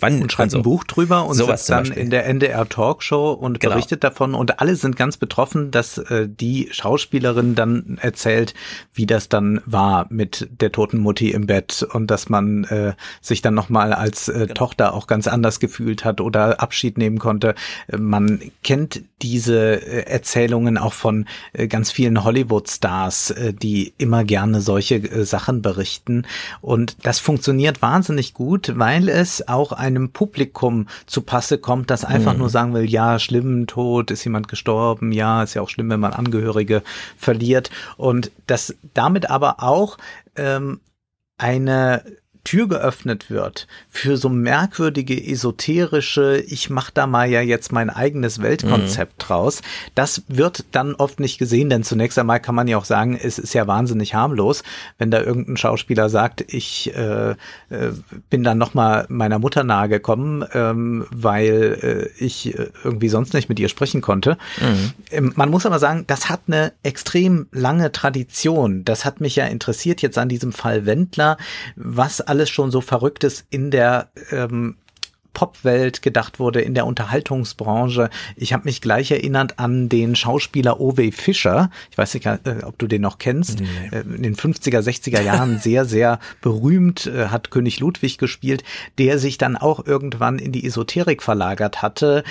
Wann 0.00 0.22
und 0.22 0.32
schreibt 0.32 0.50
so. 0.50 0.58
ein 0.58 0.62
Buch 0.64 0.82
drüber 0.82 1.24
und 1.24 1.34
sitzt 1.34 1.70
dann 1.70 1.86
in 1.86 2.10
der 2.10 2.26
NDR 2.26 2.68
Talkshow 2.68 3.30
und 3.32 3.60
genau. 3.60 3.74
berichtet 3.74 4.02
davon 4.02 4.34
und 4.34 4.60
alle 4.60 4.74
sind 4.74 4.96
ganz 4.96 5.16
betroffen, 5.16 5.70
dass 5.70 5.98
äh, 5.98 6.28
die 6.28 6.68
Schauspielerin 6.72 7.54
dann 7.54 7.98
erzählt, 8.00 8.54
wie 8.92 9.06
das 9.06 9.28
dann 9.28 9.60
war 9.66 10.06
mit 10.10 10.48
der 10.50 10.72
toten 10.72 10.98
Mutti 10.98 11.30
im 11.30 11.46
Bett 11.46 11.86
und 11.92 12.08
dass 12.10 12.28
man 12.28 12.64
äh, 12.64 12.94
sich 13.20 13.40
dann 13.40 13.54
nochmal 13.54 13.92
als 13.92 14.28
äh, 14.28 14.32
genau. 14.32 14.54
Tochter 14.54 14.94
auch 14.94 15.06
ganz 15.06 15.28
anders 15.28 15.60
gefühlt 15.60 16.04
hat 16.04 16.20
oder 16.20 16.60
Abschied 16.60 16.98
nehmen 16.98 17.18
konnte. 17.18 17.54
Man 17.96 18.40
kennt 18.64 19.02
diese 19.22 19.80
äh, 19.80 20.10
Erzählungen 20.10 20.76
auch 20.76 20.92
von 20.92 21.26
äh, 21.52 21.68
ganz 21.68 21.92
vielen 21.92 22.24
Hollywood-Stars, 22.24 23.30
äh, 23.30 23.54
die 23.54 23.94
immer 23.98 24.24
gerne 24.24 24.60
solche 24.60 24.96
äh, 24.96 25.24
Sachen 25.24 25.62
berichten 25.62 26.26
und 26.60 26.96
das 27.04 27.20
funktioniert 27.20 27.80
wahnsinnig 27.80 28.34
gut, 28.34 28.72
weil 28.76 29.08
es 29.08 29.46
auch 29.46 29.72
einem 29.84 30.10
Publikum 30.10 30.88
zu 31.06 31.22
Passe 31.22 31.58
kommt, 31.58 31.90
das 31.90 32.04
einfach 32.04 32.32
mhm. 32.32 32.38
nur 32.40 32.48
sagen 32.50 32.74
will, 32.74 32.88
ja, 32.88 33.18
schlimm, 33.18 33.66
tot, 33.66 34.10
ist 34.10 34.24
jemand 34.24 34.48
gestorben, 34.48 35.12
ja, 35.12 35.42
ist 35.42 35.54
ja 35.54 35.62
auch 35.62 35.68
schlimm, 35.68 35.90
wenn 35.90 36.00
man 36.00 36.12
Angehörige 36.12 36.82
verliert 37.16 37.70
und 37.96 38.30
das 38.46 38.74
damit 38.94 39.30
aber 39.30 39.62
auch 39.62 39.98
ähm, 40.36 40.80
eine 41.38 42.02
Tür 42.44 42.68
geöffnet 42.68 43.30
wird 43.30 43.66
für 43.88 44.16
so 44.16 44.28
merkwürdige, 44.28 45.14
esoterische, 45.14 46.42
ich 46.46 46.70
mach 46.70 46.90
da 46.90 47.06
mal 47.06 47.28
ja 47.28 47.40
jetzt 47.40 47.72
mein 47.72 47.90
eigenes 47.90 48.42
Weltkonzept 48.42 49.14
mhm. 49.22 49.26
draus, 49.26 49.62
das 49.94 50.22
wird 50.28 50.64
dann 50.72 50.94
oft 50.94 51.20
nicht 51.20 51.38
gesehen, 51.38 51.70
denn 51.70 51.82
zunächst 51.82 52.18
einmal 52.18 52.40
kann 52.40 52.54
man 52.54 52.68
ja 52.68 52.76
auch 52.76 52.84
sagen, 52.84 53.18
es 53.20 53.38
ist 53.38 53.54
ja 53.54 53.66
wahnsinnig 53.66 54.14
harmlos, 54.14 54.62
wenn 54.98 55.10
da 55.10 55.20
irgendein 55.20 55.56
Schauspieler 55.56 56.08
sagt, 56.08 56.44
ich 56.52 56.94
äh, 56.94 57.30
äh, 57.30 57.34
bin 58.30 58.44
dann 58.44 58.58
nochmal 58.58 59.06
meiner 59.08 59.38
Mutter 59.38 59.64
nahe 59.64 59.88
gekommen, 59.88 60.44
ähm, 60.52 61.06
weil 61.10 62.10
äh, 62.18 62.24
ich 62.24 62.58
äh, 62.58 62.68
irgendwie 62.84 63.08
sonst 63.08 63.34
nicht 63.34 63.48
mit 63.48 63.58
ihr 63.58 63.68
sprechen 63.68 64.00
konnte. 64.00 64.36
Mhm. 64.60 64.92
Ähm, 65.10 65.32
man 65.36 65.50
muss 65.50 65.66
aber 65.66 65.78
sagen, 65.78 66.04
das 66.06 66.28
hat 66.28 66.42
eine 66.46 66.72
extrem 66.82 67.46
lange 67.52 67.92
Tradition. 67.92 68.84
Das 68.84 69.04
hat 69.04 69.20
mich 69.20 69.36
ja 69.36 69.46
interessiert 69.46 70.02
jetzt 70.02 70.18
an 70.18 70.28
diesem 70.28 70.52
Fall 70.52 70.86
Wendler, 70.86 71.36
was 71.76 72.20
alles 72.34 72.50
schon 72.50 72.72
so 72.72 72.80
Verrücktes 72.80 73.44
in 73.50 73.70
der 73.70 74.08
ähm, 74.32 74.74
Popwelt 75.34 76.02
gedacht 76.02 76.40
wurde, 76.40 76.60
in 76.62 76.74
der 76.74 76.84
Unterhaltungsbranche. 76.84 78.10
Ich 78.34 78.52
habe 78.52 78.64
mich 78.64 78.80
gleich 78.80 79.12
erinnert 79.12 79.60
an 79.60 79.88
den 79.88 80.16
Schauspieler 80.16 80.80
Ove 80.80 81.12
Fischer. 81.12 81.70
Ich 81.92 81.98
weiß 81.98 82.14
nicht, 82.14 82.26
äh, 82.26 82.38
ob 82.64 82.76
du 82.78 82.88
den 82.88 83.02
noch 83.02 83.18
kennst. 83.18 83.60
Nee. 83.60 83.96
Äh, 83.96 84.00
in 84.00 84.24
den 84.24 84.34
50er, 84.34 84.80
60er 84.80 85.20
Jahren 85.20 85.58
sehr, 85.62 85.84
sehr 85.84 86.18
berühmt, 86.40 87.06
äh, 87.06 87.26
hat 87.26 87.52
König 87.52 87.78
Ludwig 87.78 88.18
gespielt, 88.18 88.64
der 88.98 89.20
sich 89.20 89.38
dann 89.38 89.56
auch 89.56 89.86
irgendwann 89.86 90.40
in 90.40 90.50
die 90.50 90.66
Esoterik 90.66 91.22
verlagert 91.22 91.82
hatte 91.82 92.24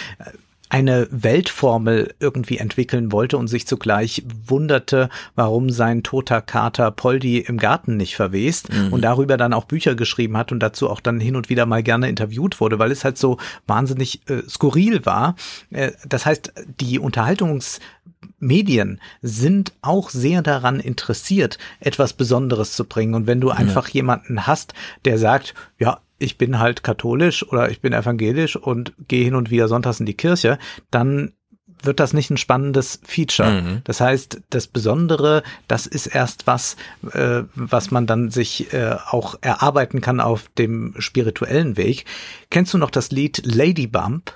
eine 0.73 1.07
Weltformel 1.11 2.15
irgendwie 2.19 2.57
entwickeln 2.57 3.11
wollte 3.11 3.37
und 3.37 3.47
sich 3.47 3.67
zugleich 3.67 4.23
wunderte, 4.47 5.07
warum 5.35 5.69
sein 5.69 6.01
toter 6.01 6.41
Kater 6.41 6.89
Poldi 6.89 7.37
im 7.37 7.59
Garten 7.59 7.95
nicht 7.95 8.15
verwest 8.15 8.73
Mhm. 8.73 8.91
und 8.91 9.01
darüber 9.03 9.37
dann 9.37 9.53
auch 9.53 9.65
Bücher 9.65 9.93
geschrieben 9.93 10.35
hat 10.35 10.51
und 10.51 10.61
dazu 10.61 10.89
auch 10.89 10.99
dann 10.99 11.19
hin 11.19 11.35
und 11.35 11.49
wieder 11.49 11.67
mal 11.67 11.83
gerne 11.83 12.09
interviewt 12.09 12.59
wurde, 12.59 12.79
weil 12.79 12.91
es 12.91 13.03
halt 13.03 13.19
so 13.19 13.37
wahnsinnig 13.67 14.21
äh, 14.27 14.41
skurril 14.49 15.05
war. 15.05 15.35
Äh, 15.69 15.91
das 16.09 16.25
heißt, 16.25 16.51
die 16.79 16.97
Unterhaltungsmedien 16.97 18.99
sind 19.21 19.73
auch 19.83 20.09
sehr 20.09 20.41
daran 20.41 20.79
interessiert, 20.79 21.59
etwas 21.81 22.13
Besonderes 22.13 22.75
zu 22.75 22.85
bringen. 22.85 23.13
Und 23.13 23.27
wenn 23.27 23.41
du 23.41 23.51
einfach 23.51 23.89
jemanden 23.89 24.47
hast, 24.47 24.73
der 25.05 25.19
sagt, 25.19 25.53
ja, 25.77 25.99
ich 26.23 26.37
bin 26.37 26.59
halt 26.59 26.83
katholisch 26.83 27.47
oder 27.47 27.69
ich 27.69 27.81
bin 27.81 27.93
evangelisch 27.93 28.55
und 28.55 28.93
gehe 29.07 29.25
hin 29.25 29.35
und 29.35 29.51
wieder 29.51 29.67
sonntags 29.67 29.99
in 29.99 30.05
die 30.05 30.15
Kirche, 30.15 30.57
dann 30.89 31.33
wird 31.81 31.99
das 31.99 32.13
nicht 32.13 32.29
ein 32.29 32.37
spannendes 32.37 33.01
Feature. 33.03 33.61
Mhm. 33.61 33.81
Das 33.83 33.99
heißt, 33.99 34.41
das 34.49 34.67
Besondere, 34.67 35.43
das 35.67 35.85
ist 35.85 36.07
erst 36.07 36.47
was, 36.47 36.77
äh, 37.11 37.43
was 37.55 37.91
man 37.91 38.07
dann 38.07 38.31
sich 38.31 38.73
äh, 38.73 38.95
auch 39.05 39.35
erarbeiten 39.41 39.99
kann 39.99 40.21
auf 40.21 40.49
dem 40.57 40.95
spirituellen 40.97 41.75
Weg. 41.75 42.05
Kennst 42.49 42.73
du 42.73 42.77
noch 42.77 42.89
das 42.89 43.11
Lied 43.11 43.41
Lady 43.45 43.87
Bump? 43.87 44.33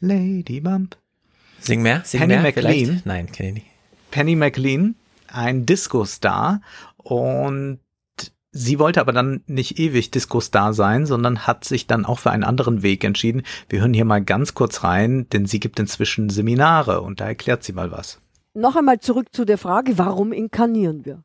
Lady 0.00 0.60
Bump. 0.60 0.96
Sing 1.58 1.82
mehr, 1.82 2.02
sing 2.04 2.20
Penny 2.20 2.34
mehr 2.34 2.42
McLean. 2.42 2.86
vielleicht? 2.86 3.06
Nein, 3.06 3.32
kenne 3.32 3.48
ich 3.48 3.54
nicht. 3.54 3.66
Penny 4.10 4.36
McLean, 4.36 4.94
ein 5.26 5.66
Disco-Star 5.66 6.60
und 6.96 7.80
sie 8.50 8.78
wollte 8.78 9.00
aber 9.00 9.12
dann 9.12 9.42
nicht 9.46 9.78
ewig 9.78 10.10
Disco-Star 10.10 10.72
sein, 10.72 11.06
sondern 11.06 11.46
hat 11.46 11.64
sich 11.64 11.86
dann 11.86 12.04
auch 12.04 12.18
für 12.18 12.30
einen 12.30 12.44
anderen 12.44 12.82
Weg 12.82 13.04
entschieden. 13.04 13.42
Wir 13.68 13.80
hören 13.80 13.94
hier 13.94 14.04
mal 14.04 14.22
ganz 14.22 14.54
kurz 14.54 14.84
rein, 14.84 15.28
denn 15.30 15.46
sie 15.46 15.60
gibt 15.60 15.78
inzwischen 15.78 16.30
Seminare 16.30 17.00
und 17.02 17.20
da 17.20 17.26
erklärt 17.26 17.62
sie 17.62 17.72
mal 17.72 17.90
was. 17.90 18.20
Noch 18.54 18.76
einmal 18.76 19.00
zurück 19.00 19.28
zu 19.32 19.44
der 19.44 19.58
Frage, 19.58 19.98
warum 19.98 20.32
inkarnieren 20.32 21.04
wir? 21.04 21.22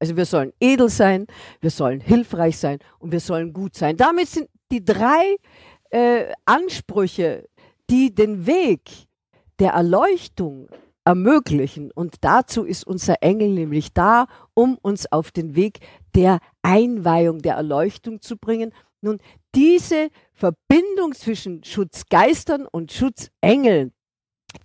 Also 0.00 0.16
wir 0.16 0.24
sollen 0.24 0.52
edel 0.58 0.88
sein, 0.88 1.26
wir 1.60 1.70
sollen 1.70 2.00
hilfreich 2.00 2.58
sein 2.58 2.80
und 2.98 3.12
wir 3.12 3.20
sollen 3.20 3.52
gut 3.52 3.76
sein. 3.76 3.96
Damit 3.96 4.28
sind 4.28 4.48
die 4.72 4.84
drei 4.84 5.36
äh, 5.90 6.32
Ansprüche, 6.44 7.48
die 7.88 8.12
den 8.12 8.46
Weg 8.46 8.90
der 9.60 9.72
Erleuchtung 9.72 10.68
ermöglichen. 11.04 11.90
Und 11.92 12.16
dazu 12.22 12.64
ist 12.64 12.84
unser 12.84 13.22
Engel 13.22 13.50
nämlich 13.50 13.92
da, 13.92 14.26
um 14.54 14.78
uns 14.82 15.10
auf 15.10 15.30
den 15.30 15.54
Weg 15.54 15.80
der 16.14 16.38
Einweihung, 16.62 17.40
der 17.40 17.54
Erleuchtung 17.54 18.20
zu 18.20 18.36
bringen. 18.36 18.72
Nun, 19.00 19.18
diese 19.54 20.10
Verbindung 20.32 21.14
zwischen 21.14 21.64
Schutzgeistern 21.64 22.66
und 22.66 22.92
Schutzengeln, 22.92 23.92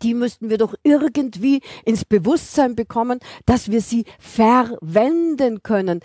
die 0.02 0.14
müssten 0.14 0.50
wir 0.50 0.58
doch 0.58 0.76
irgendwie 0.84 1.62
ins 1.86 2.06
Bewusstsein 2.06 2.76
bekommen, 2.76 3.20
dass 3.46 3.72
wir 3.72 3.82
sie 3.82 4.06
verwenden 4.20 5.64
können. 5.64 6.02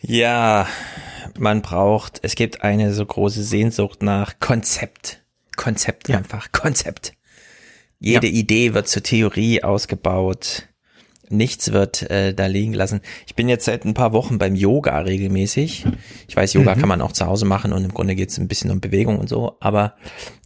Ja, 0.00 0.68
man 1.38 1.62
braucht, 1.62 2.20
es 2.22 2.34
gibt 2.34 2.62
eine 2.62 2.92
so 2.92 3.04
große 3.04 3.42
Sehnsucht 3.42 4.02
nach 4.02 4.38
Konzept. 4.38 5.22
Konzept 5.56 6.10
einfach, 6.10 6.52
Konzept. 6.52 7.14
Jede 7.98 8.26
Idee 8.26 8.74
wird 8.74 8.88
zur 8.88 9.02
Theorie 9.02 9.62
ausgebaut. 9.62 10.68
Nichts 11.36 11.72
wird 11.72 12.02
äh, 12.10 12.32
da 12.34 12.46
liegen 12.46 12.72
lassen. 12.74 13.00
Ich 13.26 13.34
bin 13.34 13.48
jetzt 13.48 13.64
seit 13.64 13.84
ein 13.84 13.94
paar 13.94 14.12
Wochen 14.12 14.38
beim 14.38 14.54
Yoga 14.54 14.98
regelmäßig. 15.00 15.86
Ich 16.28 16.36
weiß, 16.36 16.52
Yoga 16.54 16.74
Mhm. 16.74 16.80
kann 16.80 16.88
man 16.88 17.00
auch 17.00 17.12
zu 17.12 17.26
Hause 17.26 17.44
machen 17.44 17.72
und 17.72 17.84
im 17.84 17.92
Grunde 17.92 18.14
geht 18.14 18.30
es 18.30 18.38
ein 18.38 18.48
bisschen 18.48 18.70
um 18.70 18.80
Bewegung 18.80 19.18
und 19.18 19.28
so. 19.28 19.56
Aber 19.60 19.94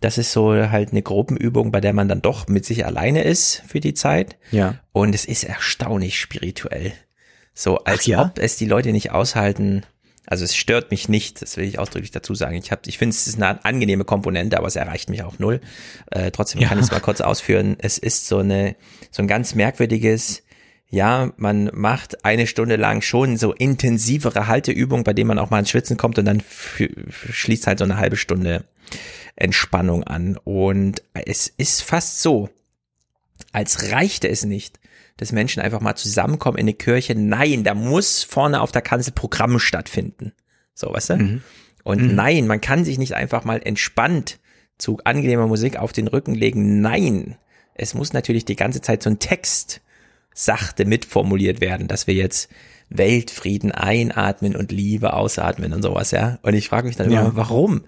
das 0.01 0.19
ist 0.19 0.33
so 0.33 0.53
halt 0.55 0.91
eine 0.93 1.03
Gruppenübung, 1.03 1.71
bei 1.73 1.81
der 1.81 1.93
man 1.93 2.09
dann 2.09 2.23
doch 2.23 2.49
mit 2.49 2.65
sich 2.65 2.85
alleine 2.87 3.23
ist 3.23 3.63
für 3.67 3.81
die 3.81 3.95
Zeit. 3.95 4.37
Ja. 4.51 4.77
Und 4.93 5.15
es 5.15 5.25
ist 5.25 5.45
erstaunlich 5.45 6.19
spirituell. 6.19 6.93
So, 7.55 7.79
als 7.79 8.07
ja? 8.07 8.23
ob 8.27 8.39
es 8.39 8.57
die 8.57 8.67
Leute 8.67 8.93
nicht 8.93 9.11
aushalten. 9.11 9.83
Also 10.31 10.45
es 10.45 10.55
stört 10.55 10.91
mich 10.91 11.09
nicht, 11.09 11.41
das 11.41 11.57
will 11.57 11.65
ich 11.65 11.79
ausdrücklich 11.79 12.11
dazu 12.11 12.35
sagen. 12.35 12.55
Ich 12.57 12.71
habe, 12.71 12.83
ich 12.85 12.99
finde, 12.99 13.15
es 13.17 13.27
ist 13.27 13.37
eine 13.43 13.65
angenehme 13.65 14.05
Komponente, 14.05 14.59
aber 14.59 14.67
es 14.67 14.77
erreicht 14.77 15.09
mich 15.09 15.23
auch 15.23 15.39
null. 15.39 15.61
Äh, 16.11 16.31
trotzdem 16.33 16.61
kann 16.61 16.77
Ja. 16.77 16.81
ich 16.81 16.87
es 16.87 16.93
mal 16.93 17.01
kurz 17.01 17.23
ausführen. 17.23 17.77
Es 17.79 17.97
ist 17.97 18.29
so 18.29 18.39
eine, 18.39 18.77
so 19.11 19.23
ein 19.23 19.27
ganz 19.27 19.55
merkwürdiges, 19.55 20.43
ja, 20.91 21.33
man 21.37 21.71
macht 21.75 22.25
eine 22.25 22.47
Stunde 22.47 22.77
lang 22.77 23.03
schon 23.03 23.37
so 23.37 23.53
intensivere 23.53 24.47
Halteübungen, 24.47 25.05
bei 25.05 25.13
denen 25.13 25.29
man 25.29 25.39
auch 25.39 25.51
mal 25.51 25.59
ins 25.59 25.71
Schwitzen 25.71 25.97
kommt 25.97 26.19
und 26.19 26.25
dann 26.25 26.43
schließt 27.31 27.67
halt 27.67 27.79
so 27.79 27.85
eine 27.85 27.99
halbe 27.99 28.17
Stunde 28.17 28.65
Entspannung 29.37 30.05
an. 30.05 30.39
Und 30.45 31.03
es 31.13 31.47
ist 31.49 31.83
fast 31.83 32.23
so, 32.23 32.49
als 33.53 33.93
reichte 33.93 34.29
es 34.29 34.45
nicht, 34.45 34.81
dass 35.19 35.33
Menschen 35.33 35.63
einfach 35.63 35.81
mal 35.81 35.97
zusammenkommen 35.97 36.59
in 36.59 36.65
eine 36.65 36.75
Kirche. 36.75 37.15
Nein, 37.15 37.65
da 37.65 37.75
muss 37.75 38.23
vorne 38.23 38.61
auf 38.61 38.73
der 38.73 38.83
Kanzel 38.83 39.13
Programm 39.13 39.59
stattfinden. 39.59 40.33
So, 40.75 40.93
weißt 40.93 41.11
du? 41.11 41.17
Mhm. 41.17 41.43
Und 41.85 42.03
Mhm. 42.03 42.15
nein, 42.15 42.47
man 42.47 42.61
kann 42.61 42.85
sich 42.85 42.99
nicht 42.99 43.15
einfach 43.15 43.45
mal 43.45 43.61
entspannt 43.63 44.39
zu 44.79 44.99
angenehmer 45.05 45.47
Musik 45.49 45.77
auf 45.77 45.93
den 45.93 46.09
Rücken 46.09 46.35
legen. 46.35 46.81
Nein, 46.81 47.37
es 47.75 47.95
muss 47.95 48.13
natürlich 48.13 48.45
die 48.45 48.57
ganze 48.57 48.81
Zeit 48.81 49.03
so 49.03 49.11
ein 49.11 49.19
Text 49.19 49.81
sachte 50.39 50.85
mitformuliert 50.85 51.61
werden, 51.61 51.89
dass 51.89 52.07
wir 52.07 52.15
jetzt 52.15 52.49
Weltfrieden 52.91 53.73
einatmen 53.73 54.55
und 54.55 54.71
Liebe 54.71 55.13
ausatmen 55.13 55.73
und 55.73 55.83
sowas, 55.83 56.13
ja. 56.13 56.39
Und 56.43 56.55
ich 56.55 56.69
frage 56.69 56.87
mich 56.87 56.97
dann 56.97 57.11
Ja. 57.11 57.23
immer, 57.23 57.37
warum? 57.37 57.85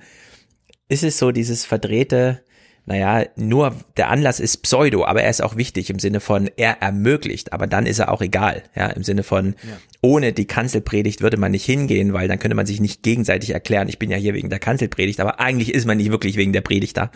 Ist 0.89 1.05
es 1.05 1.17
so 1.17 1.31
dieses 1.31 1.65
verdrehte, 1.65 2.43
naja, 2.87 3.27
nur 3.37 3.75
der 3.97 4.09
Anlass 4.09 4.41
ist 4.41 4.59
Pseudo, 4.59 5.05
aber 5.05 5.23
er 5.23 5.31
ist 5.31 5.43
auch 5.43 5.57
wichtig 5.57 5.91
im 5.91 5.99
Sinne 5.99 6.21
von, 6.21 6.51
er 6.57 6.83
ermöglicht, 6.83 7.53
aber 7.53 7.67
dann 7.67 7.87
ist 7.87 7.99
er 7.99 8.11
auch 8.11 8.21
egal, 8.21 8.63
ja, 8.75 8.87
im 8.87 9.05
Sinne 9.05 9.23
von, 9.23 9.55
ohne 10.03 10.33
die 10.33 10.47
Kanzelpredigt 10.47 11.21
würde 11.21 11.37
man 11.37 11.53
nicht 11.53 11.65
hingehen, 11.65 12.13
weil 12.13 12.27
dann 12.27 12.39
könnte 12.39 12.55
man 12.55 12.67
sich 12.67 12.81
nicht 12.81 13.03
gegenseitig 13.03 13.51
erklären, 13.51 13.89
ich 13.89 13.99
bin 13.99 14.11
ja 14.11 14.17
hier 14.17 14.35
wegen 14.35 14.49
der 14.49 14.59
Kanzelpredigt, 14.59 15.21
aber 15.21 15.41
eigentlich 15.41 15.75
ist 15.75 15.87
man 15.87 15.99
nicht 15.99 16.11
wirklich 16.11 16.37
wegen 16.37 16.53
der 16.53 16.63
Predigt 16.63 16.97
da. 16.97 17.11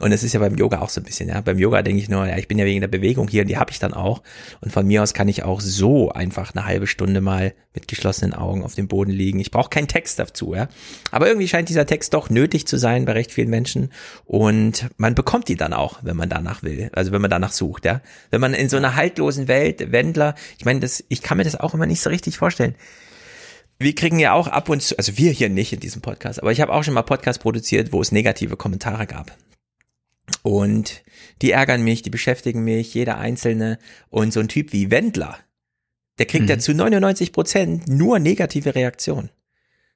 Und 0.00 0.12
es 0.12 0.22
ist 0.22 0.32
ja 0.32 0.40
beim 0.40 0.56
Yoga 0.56 0.80
auch 0.80 0.88
so 0.88 1.00
ein 1.00 1.04
bisschen, 1.04 1.28
ja. 1.28 1.40
Beim 1.42 1.58
Yoga 1.58 1.82
denke 1.82 2.00
ich 2.00 2.08
nur, 2.08 2.26
ja, 2.26 2.38
ich 2.38 2.48
bin 2.48 2.58
ja 2.58 2.64
wegen 2.64 2.80
der 2.80 2.88
Bewegung 2.88 3.28
hier 3.28 3.42
und 3.42 3.48
die 3.48 3.58
habe 3.58 3.70
ich 3.70 3.78
dann 3.78 3.92
auch. 3.92 4.22
Und 4.60 4.72
von 4.72 4.86
mir 4.86 5.02
aus 5.02 5.12
kann 5.12 5.28
ich 5.28 5.42
auch 5.42 5.60
so 5.60 6.10
einfach 6.10 6.54
eine 6.54 6.64
halbe 6.64 6.86
Stunde 6.86 7.20
mal 7.20 7.52
mit 7.74 7.88
geschlossenen 7.88 8.34
Augen 8.34 8.64
auf 8.64 8.74
dem 8.74 8.88
Boden 8.88 9.12
liegen. 9.12 9.38
Ich 9.38 9.50
brauche 9.50 9.70
keinen 9.70 9.86
Text 9.86 10.18
dazu, 10.18 10.54
ja. 10.54 10.68
Aber 11.10 11.28
irgendwie 11.28 11.46
scheint 11.46 11.68
dieser 11.68 11.86
Text 11.86 12.14
doch 12.14 12.30
nötig 12.30 12.66
zu 12.66 12.78
sein 12.78 13.04
bei 13.04 13.12
recht 13.12 13.32
vielen 13.32 13.50
Menschen. 13.50 13.92
Und 14.24 14.88
man 14.96 15.09
bekommt 15.14 15.48
die 15.48 15.56
dann 15.56 15.72
auch, 15.72 16.00
wenn 16.02 16.16
man 16.16 16.28
danach 16.28 16.62
will. 16.62 16.90
Also 16.92 17.12
wenn 17.12 17.20
man 17.20 17.30
danach 17.30 17.52
sucht, 17.52 17.84
ja. 17.84 18.00
Wenn 18.30 18.40
man 18.40 18.54
in 18.54 18.68
so 18.68 18.76
einer 18.76 18.96
haltlosen 18.96 19.48
Welt, 19.48 19.92
Wendler, 19.92 20.34
ich 20.58 20.64
meine, 20.64 20.80
das, 20.80 21.04
ich 21.08 21.22
kann 21.22 21.38
mir 21.38 21.44
das 21.44 21.56
auch 21.56 21.74
immer 21.74 21.86
nicht 21.86 22.00
so 22.00 22.10
richtig 22.10 22.38
vorstellen. 22.38 22.74
Wir 23.78 23.94
kriegen 23.94 24.18
ja 24.18 24.32
auch 24.34 24.46
ab 24.46 24.68
und 24.68 24.82
zu, 24.82 24.96
also 24.98 25.16
wir 25.16 25.32
hier 25.32 25.48
nicht 25.48 25.72
in 25.72 25.80
diesem 25.80 26.02
Podcast, 26.02 26.40
aber 26.40 26.52
ich 26.52 26.60
habe 26.60 26.72
auch 26.72 26.84
schon 26.84 26.94
mal 26.94 27.02
Podcast 27.02 27.40
produziert, 27.40 27.92
wo 27.92 28.00
es 28.02 28.12
negative 28.12 28.56
Kommentare 28.56 29.06
gab. 29.06 29.36
Und 30.42 31.02
die 31.42 31.52
ärgern 31.52 31.82
mich, 31.82 32.02
die 32.02 32.10
beschäftigen 32.10 32.62
mich, 32.62 32.94
jeder 32.94 33.18
einzelne. 33.18 33.78
Und 34.10 34.32
so 34.32 34.40
ein 34.40 34.48
Typ 34.48 34.72
wie 34.72 34.90
Wendler, 34.90 35.38
der 36.18 36.26
kriegt 36.26 36.48
ja 36.48 36.58
zu 36.58 36.74
99 36.74 37.32
Prozent 37.32 37.88
nur 37.88 38.18
negative 38.18 38.74
Reaktionen. 38.74 39.30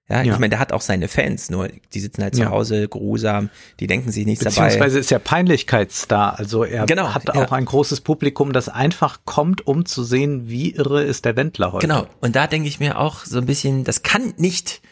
Ja, 0.08 0.22
Ja. 0.22 0.34
ich 0.34 0.38
meine, 0.38 0.50
der 0.50 0.58
hat 0.58 0.72
auch 0.72 0.82
seine 0.82 1.08
Fans, 1.08 1.48
nur 1.48 1.68
die 1.94 2.00
sitzen 2.00 2.22
halt 2.22 2.34
zu 2.34 2.42
Ja. 2.42 2.50
Hause, 2.50 2.88
geruhsam, 2.88 3.48
die 3.80 3.86
denken 3.86 4.10
sich 4.12 4.26
nichts 4.26 4.44
Beziehungsweise 4.44 4.78
dabei. 4.78 5.00
ist 5.00 5.10
er 5.10 5.18
Peinlichkeitsstar. 5.18 6.38
Also 6.38 6.62
er 6.64 6.84
Genau, 6.86 7.14
hat 7.14 7.24
ja. 7.26 7.34
auch 7.42 7.52
ein 7.52 7.64
großes 7.64 8.02
Publikum, 8.02 8.52
das 8.52 8.68
einfach 8.68 9.20
kommt, 9.24 9.66
um 9.66 9.86
zu 9.86 10.04
sehen, 10.04 10.48
wie 10.48 10.72
irre 10.74 11.02
ist 11.02 11.24
der 11.24 11.36
Wendler 11.36 11.72
heute. 11.72 11.86
Genau. 11.86 12.06
Und 12.20 12.36
da 12.36 12.46
denke 12.46 12.68
ich 12.68 12.80
mir 12.80 12.98
auch 12.98 13.24
so 13.24 13.38
ein 13.38 13.46
bisschen, 13.46 13.84
das 13.84 14.02
kann 14.02 14.34
nicht, 14.36 14.82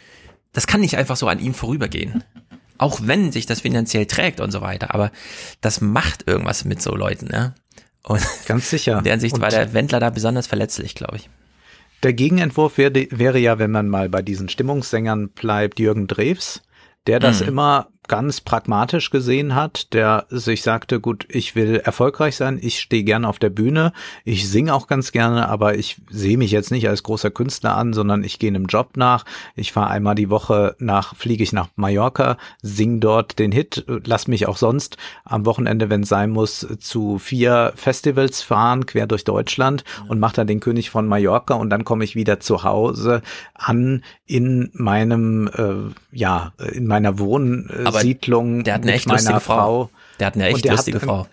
das 0.52 0.66
kann 0.66 0.80
nicht 0.80 0.96
einfach 0.96 1.16
so 1.16 1.28
an 1.28 1.40
ihm 1.40 1.52
vorübergehen. 1.52 2.24
Auch 2.78 3.00
wenn 3.02 3.30
sich 3.32 3.44
das 3.46 3.60
finanziell 3.60 4.06
trägt 4.06 4.40
und 4.40 4.50
so 4.50 4.60
weiter. 4.62 4.94
Aber 4.94 5.12
das 5.60 5.80
macht 5.82 6.26
irgendwas 6.26 6.64
mit 6.64 6.80
so 6.82 6.96
Leuten, 6.96 7.26
ne? 7.26 7.54
Und 8.02 8.20
Ganz 8.46 8.70
sicher. 8.70 8.98
in 8.98 9.04
der 9.04 9.12
Hinsicht 9.12 9.34
Und 9.34 9.42
war 9.42 9.50
der 9.50 9.74
Wendler 9.74 10.00
da 10.00 10.10
besonders 10.10 10.46
verletzlich, 10.48 10.94
glaube 10.96 11.18
ich. 11.18 11.28
Der 12.02 12.12
Gegenentwurf 12.12 12.78
wäre, 12.78 13.06
wäre 13.10 13.38
ja, 13.38 13.58
wenn 13.58 13.70
man 13.70 13.88
mal 13.88 14.08
bei 14.08 14.22
diesen 14.22 14.48
Stimmungssängern 14.48 15.28
bleibt, 15.30 15.78
Jürgen 15.78 16.08
Drews, 16.08 16.62
der 17.06 17.20
das 17.20 17.40
Mhm. 17.40 17.48
immer 17.48 17.88
ganz 18.12 18.42
pragmatisch 18.42 19.08
gesehen 19.08 19.54
hat, 19.54 19.94
der 19.94 20.26
sich 20.28 20.60
sagte, 20.60 21.00
gut, 21.00 21.24
ich 21.30 21.56
will 21.56 21.76
erfolgreich 21.76 22.36
sein, 22.36 22.58
ich 22.60 22.78
stehe 22.78 23.04
gerne 23.04 23.26
auf 23.26 23.38
der 23.38 23.48
Bühne, 23.48 23.94
ich 24.26 24.50
singe 24.50 24.74
auch 24.74 24.86
ganz 24.86 25.12
gerne, 25.12 25.48
aber 25.48 25.76
ich 25.76 25.96
sehe 26.10 26.36
mich 26.36 26.50
jetzt 26.50 26.70
nicht 26.70 26.86
als 26.90 27.04
großer 27.04 27.30
Künstler 27.30 27.74
an, 27.74 27.94
sondern 27.94 28.22
ich 28.22 28.38
gehe 28.38 28.50
einem 28.50 28.66
Job 28.66 28.98
nach, 28.98 29.24
ich 29.56 29.72
fahre 29.72 29.88
einmal 29.88 30.14
die 30.14 30.28
Woche 30.28 30.76
nach, 30.78 31.16
fliege 31.16 31.42
ich 31.42 31.54
nach 31.54 31.68
Mallorca, 31.76 32.36
sing 32.60 33.00
dort 33.00 33.38
den 33.38 33.50
Hit, 33.50 33.86
lass 34.04 34.28
mich 34.28 34.46
auch 34.46 34.58
sonst 34.58 34.98
am 35.24 35.46
Wochenende, 35.46 35.88
wenn 35.88 36.02
es 36.02 36.10
sein 36.10 36.28
muss, 36.28 36.66
zu 36.80 37.18
vier 37.18 37.72
Festivals 37.76 38.42
fahren, 38.42 38.84
quer 38.84 39.06
durch 39.06 39.24
Deutschland 39.24 39.84
und 40.06 40.20
mache 40.20 40.36
dann 40.36 40.48
den 40.48 40.60
König 40.60 40.90
von 40.90 41.08
Mallorca 41.08 41.54
und 41.54 41.70
dann 41.70 41.86
komme 41.86 42.04
ich 42.04 42.14
wieder 42.14 42.40
zu 42.40 42.62
Hause 42.62 43.22
an 43.54 44.02
in 44.32 44.70
meinem, 44.72 45.48
äh, 45.48 46.16
ja, 46.16 46.52
in 46.72 46.86
meiner 46.86 47.18
Wohn 47.18 47.70
Aber 47.84 48.00
Siedlung 48.00 48.64
der 48.64 48.74
hat 48.74 48.82
eine 48.82 48.92
mit 48.92 48.94
echt 48.96 49.08
meiner 49.08 49.40
Frau. 49.40 49.54
Frau. 49.54 49.90
Der 50.18 50.28
hat 50.28 50.34
eine 50.34 50.46
echt 50.46 50.64
lustige 50.64 51.00
hat, 51.00 51.04
Frau. 51.04 51.26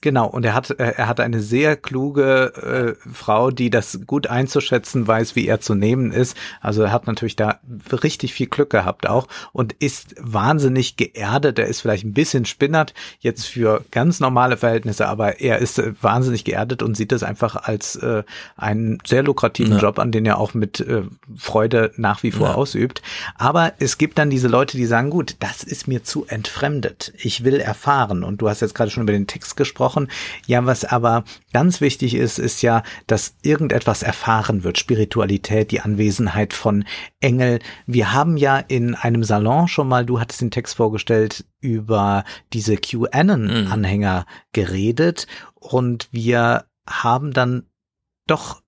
Genau, 0.00 0.26
und 0.28 0.44
er 0.44 0.54
hat, 0.54 0.70
äh, 0.70 0.92
er 0.96 1.08
hat 1.08 1.18
eine 1.18 1.40
sehr 1.40 1.76
kluge 1.76 2.96
äh, 3.02 3.08
Frau, 3.12 3.50
die 3.50 3.68
das 3.68 4.00
gut 4.06 4.28
einzuschätzen 4.28 5.06
weiß, 5.08 5.34
wie 5.34 5.48
er 5.48 5.60
zu 5.60 5.74
nehmen 5.74 6.12
ist. 6.12 6.36
Also 6.60 6.82
er 6.82 6.92
hat 6.92 7.08
natürlich 7.08 7.34
da 7.34 7.58
richtig 8.02 8.32
viel 8.32 8.46
Glück 8.46 8.70
gehabt 8.70 9.08
auch 9.08 9.26
und 9.52 9.72
ist 9.72 10.14
wahnsinnig 10.20 10.96
geerdet. 10.96 11.58
Er 11.58 11.66
ist 11.66 11.80
vielleicht 11.80 12.04
ein 12.04 12.12
bisschen 12.12 12.44
spinnert 12.44 12.94
jetzt 13.18 13.46
für 13.46 13.84
ganz 13.90 14.20
normale 14.20 14.56
Verhältnisse, 14.56 15.08
aber 15.08 15.40
er 15.40 15.58
ist 15.58 15.82
wahnsinnig 16.00 16.44
geerdet 16.44 16.82
und 16.84 16.96
sieht 16.96 17.10
es 17.10 17.24
einfach 17.24 17.56
als 17.56 17.96
äh, 17.96 18.22
einen 18.56 18.98
sehr 19.04 19.24
lukrativen 19.24 19.72
Ja. 19.74 19.78
Job 19.80 19.98
an, 19.98 20.12
den 20.12 20.24
er 20.26 20.38
auch 20.38 20.54
mit 20.54 20.78
äh, 20.78 21.02
Freude 21.36 21.90
nach 21.96 22.22
wie 22.22 22.30
vor 22.30 22.50
Ja. 22.50 22.54
ausübt. 22.54 23.02
Aber 23.36 23.72
es 23.80 23.98
gibt 23.98 24.18
dann 24.18 24.30
diese 24.30 24.46
Leute, 24.48 24.76
die 24.76 24.86
sagen, 24.86 25.10
gut, 25.10 25.34
das 25.40 25.64
ist 25.64 25.88
mir 25.88 26.04
zu 26.04 26.24
entfremdet. 26.26 27.12
Ich 27.16 27.42
will 27.42 27.58
erfahren. 27.58 28.22
Und 28.22 28.40
du 28.40 28.48
hast 28.48 28.60
jetzt 28.60 28.76
gerade 28.76 28.90
schon 28.92 29.02
über 29.02 29.12
den 29.12 29.26
Text 29.26 29.56
gesprochen. 29.56 29.87
Ja, 30.46 30.66
was 30.66 30.84
aber 30.84 31.24
ganz 31.52 31.80
wichtig 31.80 32.14
ist, 32.14 32.38
ist 32.38 32.62
ja, 32.62 32.82
dass 33.06 33.36
irgendetwas 33.42 34.02
erfahren 34.02 34.64
wird. 34.64 34.78
Spiritualität, 34.78 35.70
die 35.70 35.80
Anwesenheit 35.80 36.52
von 36.52 36.84
Engel. 37.20 37.60
Wir 37.86 38.12
haben 38.12 38.36
ja 38.36 38.58
in 38.58 38.94
einem 38.94 39.24
Salon 39.24 39.68
schon 39.68 39.88
mal, 39.88 40.04
du 40.04 40.20
hattest 40.20 40.40
den 40.40 40.50
Text 40.50 40.76
vorgestellt, 40.76 41.44
über 41.60 42.24
diese 42.52 42.76
QAnon-Anhänger 42.76 44.26
geredet. 44.52 45.26
Und 45.54 46.08
wir 46.12 46.66
haben 46.88 47.32
dann 47.32 47.64
doch 48.26 48.62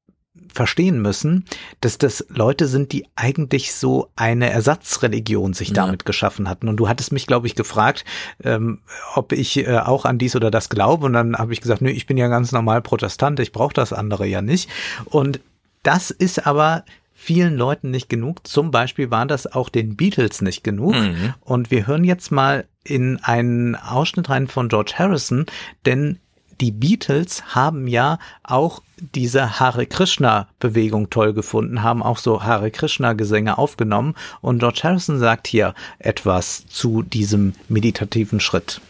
verstehen 0.53 1.01
müssen, 1.01 1.45
dass 1.81 1.99
das 1.99 2.27
Leute 2.29 2.67
sind, 2.67 2.93
die 2.93 3.07
eigentlich 3.17 3.75
so 3.75 4.09
eine 4.17 4.51
Ersatzreligion 4.51 5.53
sich 5.53 5.73
damit 5.73 6.05
geschaffen 6.05 6.49
hatten. 6.49 6.69
Und 6.69 6.77
du 6.77 6.89
hattest 6.89 7.13
mich, 7.13 7.27
glaube 7.27 7.47
ich, 7.47 7.55
gefragt, 7.55 8.05
ähm, 8.43 8.81
ob 9.15 9.33
ich 9.33 9.57
äh, 9.59 9.79
auch 9.79 10.05
an 10.05 10.19
dies 10.19 10.37
oder 10.37 10.51
das 10.51 10.69
glaube. 10.69 11.07
Und 11.07 11.13
dann 11.13 11.37
habe 11.37 11.53
ich 11.53 11.61
gesagt, 11.61 11.83
nö, 11.83 11.91
ich 11.91 12.07
bin 12.07 12.17
ja 12.17 12.29
ganz 12.29 12.53
normal 12.53 12.83
Protestant, 12.83 13.41
ich 13.41 13.53
brauche 13.53 13.75
das 13.75 13.93
andere 13.93 14.27
ja 14.27 14.43
nicht. 14.43 14.69
Und 15.07 15.41
das 15.83 16.11
ist 16.11 16.47
aber 16.47 16.85
vielen 17.15 17.57
Leuten 17.57 17.91
nicht 17.91 18.09
genug. 18.09 18.47
Zum 18.47 18.71
Beispiel 18.71 19.11
war 19.11 19.27
das 19.27 19.47
auch 19.47 19.69
den 19.69 19.97
Beatles 19.97 20.41
nicht 20.41 20.65
genug. 20.65 20.95
Mhm. 20.95 21.35
Und 21.41 21.71
wir 21.71 21.87
hören 21.87 22.05
jetzt 22.05 22.33
mal 22.33 22.67
in 22.83 23.19
einen 23.23 23.77
Ausschnitt 23.77 24.31
rein 24.31 24.49
von 24.49 24.69
George 24.69 24.95
Harrison, 24.97 25.47
denn 25.85 26.19
die 26.61 26.71
Beatles 26.71 27.55
haben 27.55 27.87
ja 27.87 28.19
auch 28.43 28.83
diese 29.15 29.59
Hare 29.59 29.87
Krishna 29.87 30.47
Bewegung 30.59 31.09
toll 31.09 31.33
gefunden, 31.33 31.83
haben 31.83 32.03
auch 32.03 32.19
so 32.19 32.43
Hare 32.43 32.71
Krishna 32.71 33.15
Gesänge 33.15 33.57
aufgenommen 33.57 34.15
und 34.43 34.59
George 34.59 34.81
Harrison 34.83 35.19
sagt 35.19 35.47
hier 35.47 35.75
etwas 35.99 36.67
zu 36.67 37.03
diesem 37.03 37.55
meditativen 37.69 38.41
Schritt. 38.41 38.81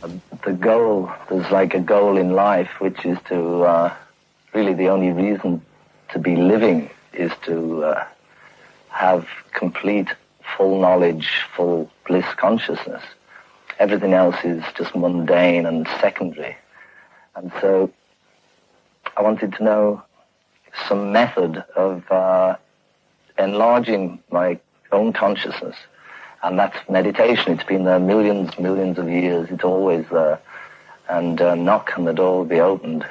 the 0.44 0.52
goal, 0.52 1.08
there's 1.28 1.50
like 1.50 1.74
a 1.74 1.80
goal 1.80 2.16
in 2.16 2.30
life, 2.30 2.70
which 2.80 3.04
is 3.04 3.18
to 3.28 3.62
uh, 3.64 3.90
really 4.54 4.74
the 4.74 4.88
only 4.88 5.12
reason 5.12 5.60
to 6.12 6.18
be 6.18 6.36
living 6.36 6.90
is 7.12 7.32
to 7.44 7.84
uh, 7.84 8.04
have 8.88 9.26
complete, 9.52 10.08
full 10.56 10.80
knowledge, 10.80 11.28
full 11.54 11.90
bliss 12.06 12.26
consciousness. 12.36 13.02
Everything 13.78 14.12
else 14.12 14.36
is 14.44 14.62
just 14.76 14.94
mundane 14.94 15.66
and 15.66 15.86
secondary. 16.00 16.56
And 17.36 17.52
so 17.60 17.90
I 19.16 19.22
wanted 19.22 19.52
to 19.54 19.64
know 19.64 20.02
some 20.88 21.12
method 21.12 21.64
of 21.76 22.10
uh, 22.10 22.56
enlarging 23.38 24.22
my 24.30 24.58
own 24.92 25.12
consciousness. 25.12 25.76
And 26.42 26.58
that's 26.58 26.76
meditation. 26.88 27.52
It's 27.52 27.64
been 27.64 27.84
there 27.84 27.98
millions, 27.98 28.58
millions 28.58 28.98
of 28.98 29.08
years. 29.08 29.48
It's 29.50 29.64
always 29.64 30.06
there. 30.10 30.40
And 31.08 31.40
uh, 31.40 31.54
knock 31.54 31.90
and 31.96 32.06
the 32.06 32.14
door 32.14 32.38
will 32.38 32.44
be 32.44 32.60
opened. 32.60 33.06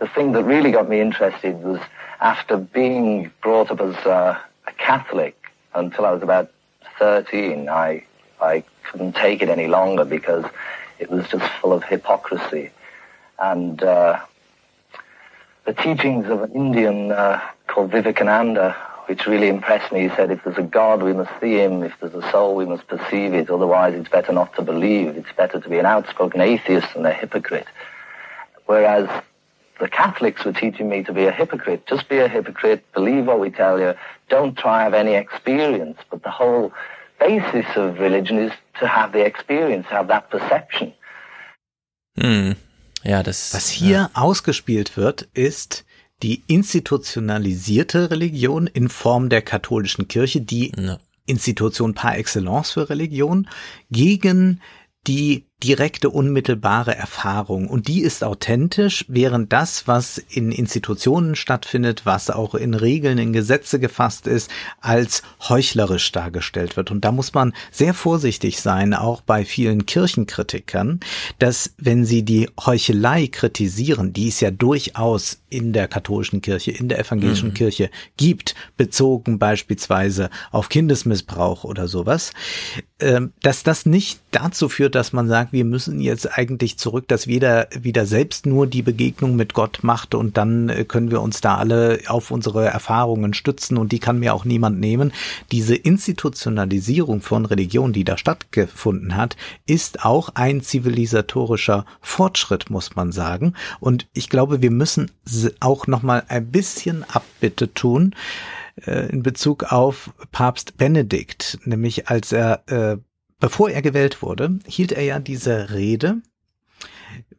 The 0.00 0.08
thing 0.08 0.32
that 0.32 0.44
really 0.44 0.72
got 0.72 0.88
me 0.88 1.00
interested 1.00 1.62
was 1.62 1.80
after 2.20 2.56
being 2.56 3.30
brought 3.42 3.70
up 3.70 3.80
as 3.80 3.94
uh, 4.06 4.38
a 4.66 4.72
Catholic 4.72 5.36
until 5.74 6.04
I 6.06 6.10
was 6.10 6.22
about 6.22 6.50
13, 6.98 7.68
I, 7.68 8.04
I 8.40 8.64
couldn't 8.84 9.14
take 9.14 9.42
it 9.42 9.48
any 9.48 9.66
longer 9.66 10.04
because 10.04 10.44
it 10.98 11.10
was 11.10 11.28
just 11.28 11.44
full 11.60 11.72
of 11.72 11.84
hypocrisy. 11.84 12.70
And 13.38 13.82
uh, 13.82 14.20
the 15.64 15.74
teachings 15.74 16.26
of 16.26 16.42
an 16.42 16.52
Indian 16.52 17.12
uh, 17.12 17.40
called 17.66 17.90
Vivekananda, 17.90 18.76
which 19.06 19.26
really 19.26 19.48
impressed 19.48 19.92
me. 19.92 20.08
He 20.08 20.08
said, 20.10 20.30
if 20.30 20.42
there's 20.44 20.58
a 20.58 20.62
God, 20.62 21.02
we 21.02 21.12
must 21.12 21.30
see 21.40 21.54
him. 21.54 21.82
If 21.82 21.92
there's 22.00 22.14
a 22.14 22.30
soul, 22.30 22.54
we 22.54 22.64
must 22.64 22.86
perceive 22.86 23.34
it. 23.34 23.50
Otherwise, 23.50 23.94
it's 23.94 24.08
better 24.08 24.32
not 24.32 24.54
to 24.56 24.62
believe. 24.62 25.16
It's 25.16 25.32
better 25.36 25.60
to 25.60 25.68
be 25.68 25.78
an 25.78 25.86
outspoken 25.86 26.40
atheist 26.40 26.94
than 26.94 27.04
a 27.04 27.12
hypocrite. 27.12 27.66
Whereas 28.66 29.08
the 29.80 29.88
Catholics 29.88 30.44
were 30.44 30.52
teaching 30.52 30.88
me 30.88 31.02
to 31.04 31.12
be 31.12 31.24
a 31.24 31.32
hypocrite. 31.32 31.86
Just 31.86 32.08
be 32.08 32.18
a 32.18 32.28
hypocrite, 32.28 32.84
believe 32.92 33.26
what 33.26 33.40
we 33.40 33.50
tell 33.50 33.78
you, 33.78 33.94
don't 34.28 34.56
try 34.56 34.84
have 34.84 34.94
any 34.94 35.14
experience. 35.14 35.98
But 36.10 36.22
the 36.22 36.30
whole 36.30 36.72
basis 37.18 37.66
of 37.76 37.98
religion 37.98 38.38
is 38.38 38.52
to 38.80 38.86
have 38.86 39.12
the 39.12 39.24
experience, 39.24 39.86
have 39.86 40.08
that 40.08 40.30
perception. 40.30 40.92
Hm. 42.20 42.56
Ja, 43.04 43.22
das. 43.22 43.52
Was 43.54 43.68
hier 43.68 44.10
ausgespielt 44.14 44.96
wird, 44.96 45.28
ist 45.34 45.84
die 46.22 46.42
institutionalisierte 46.46 48.10
Religion 48.10 48.66
in 48.66 48.88
Form 48.88 49.28
der 49.28 49.42
katholischen 49.42 50.08
Kirche, 50.08 50.40
die 50.40 50.72
Institution 51.26 51.94
par 51.94 52.16
excellence 52.16 52.70
für 52.72 52.88
Religion, 52.88 53.48
gegen 53.90 54.60
die 55.06 55.44
direkte, 55.62 56.10
unmittelbare 56.10 56.94
Erfahrung. 56.94 57.68
Und 57.68 57.88
die 57.88 58.00
ist 58.00 58.22
authentisch, 58.22 59.04
während 59.08 59.52
das, 59.52 59.88
was 59.88 60.18
in 60.18 60.52
Institutionen 60.52 61.36
stattfindet, 61.36 62.02
was 62.04 62.28
auch 62.28 62.54
in 62.54 62.74
Regeln, 62.74 63.18
in 63.18 63.32
Gesetze 63.32 63.78
gefasst 63.78 64.26
ist, 64.26 64.50
als 64.80 65.22
heuchlerisch 65.48 66.12
dargestellt 66.12 66.76
wird. 66.76 66.90
Und 66.90 67.04
da 67.04 67.12
muss 67.12 67.32
man 67.32 67.54
sehr 67.70 67.94
vorsichtig 67.94 68.60
sein, 68.60 68.92
auch 68.94 69.22
bei 69.22 69.44
vielen 69.44 69.86
Kirchenkritikern, 69.86 71.00
dass 71.38 71.74
wenn 71.78 72.04
sie 72.04 72.24
die 72.24 72.50
Heuchelei 72.64 73.28
kritisieren, 73.28 74.12
die 74.12 74.28
es 74.28 74.40
ja 74.40 74.50
durchaus 74.50 75.40
in 75.48 75.72
der 75.72 75.88
katholischen 75.88 76.42
Kirche, 76.42 76.72
in 76.72 76.88
der 76.88 76.98
evangelischen 76.98 77.50
Mhm. 77.50 77.54
Kirche 77.54 77.90
gibt, 78.16 78.54
bezogen 78.76 79.38
beispielsweise 79.38 80.28
auf 80.50 80.68
Kindesmissbrauch 80.68 81.64
oder 81.64 81.86
sowas, 81.88 82.32
ähm, 83.00 83.32
dass 83.40 83.62
das 83.62 83.86
nicht 83.86 84.20
dazu 84.30 84.68
führt, 84.68 84.94
dass 84.94 85.12
man 85.12 85.28
sagt, 85.28 85.43
wir 85.52 85.64
müssen 85.64 86.00
jetzt 86.00 86.38
eigentlich 86.38 86.78
zurück, 86.78 87.08
dass 87.08 87.26
jeder 87.26 87.68
wieder 87.78 88.06
selbst 88.06 88.46
nur 88.46 88.66
die 88.66 88.82
Begegnung 88.82 89.36
mit 89.36 89.54
Gott 89.54 89.80
macht 89.82 90.14
und 90.14 90.36
dann 90.36 90.68
äh, 90.68 90.84
können 90.84 91.10
wir 91.10 91.22
uns 91.22 91.40
da 91.40 91.56
alle 91.56 92.00
auf 92.08 92.30
unsere 92.30 92.66
Erfahrungen 92.66 93.34
stützen 93.34 93.76
und 93.76 93.92
die 93.92 93.98
kann 93.98 94.18
mir 94.18 94.34
auch 94.34 94.44
niemand 94.44 94.80
nehmen. 94.80 95.12
Diese 95.52 95.74
Institutionalisierung 95.74 97.20
von 97.20 97.46
Religion, 97.46 97.92
die 97.92 98.04
da 98.04 98.16
stattgefunden 98.16 99.16
hat, 99.16 99.36
ist 99.66 100.04
auch 100.04 100.30
ein 100.34 100.60
zivilisatorischer 100.60 101.84
Fortschritt, 102.00 102.70
muss 102.70 102.96
man 102.96 103.12
sagen. 103.12 103.54
Und 103.80 104.06
ich 104.12 104.28
glaube, 104.28 104.62
wir 104.62 104.70
müssen 104.70 105.10
auch 105.60 105.86
noch 105.86 106.02
mal 106.02 106.24
ein 106.28 106.50
bisschen 106.50 107.04
Abbitte 107.04 107.72
tun 107.72 108.14
äh, 108.86 109.08
in 109.10 109.22
Bezug 109.22 109.72
auf 109.72 110.10
Papst 110.32 110.76
Benedikt, 110.76 111.58
nämlich 111.64 112.08
als 112.08 112.32
er, 112.32 112.62
äh, 112.66 112.96
bevor 113.40 113.70
er 113.70 113.82
gewählt 113.82 114.22
wurde, 114.22 114.58
hielt 114.66 114.92
er 114.92 115.02
ja 115.02 115.18
diese 115.18 115.70
Rede 115.70 116.22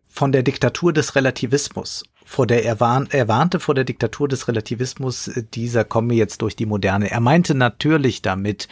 von 0.08 0.32
der 0.32 0.44
Diktatur 0.44 0.94
des 0.94 1.16
Relativismus. 1.16 2.04
Vor 2.24 2.48
der 2.48 2.64
er, 2.64 2.80
warn, 2.80 3.08
er 3.12 3.28
warnte 3.28 3.60
vor 3.60 3.76
der 3.76 3.84
Diktatur 3.84 4.28
des 4.28 4.48
Relativismus, 4.48 5.28
äh, 5.28 5.44
dieser 5.44 5.84
komme 5.84 6.14
jetzt 6.16 6.42
durch 6.42 6.56
die 6.56 6.66
Moderne. 6.66 7.12
Er 7.12 7.20
meinte 7.20 7.54
natürlich 7.54 8.22
damit 8.22 8.68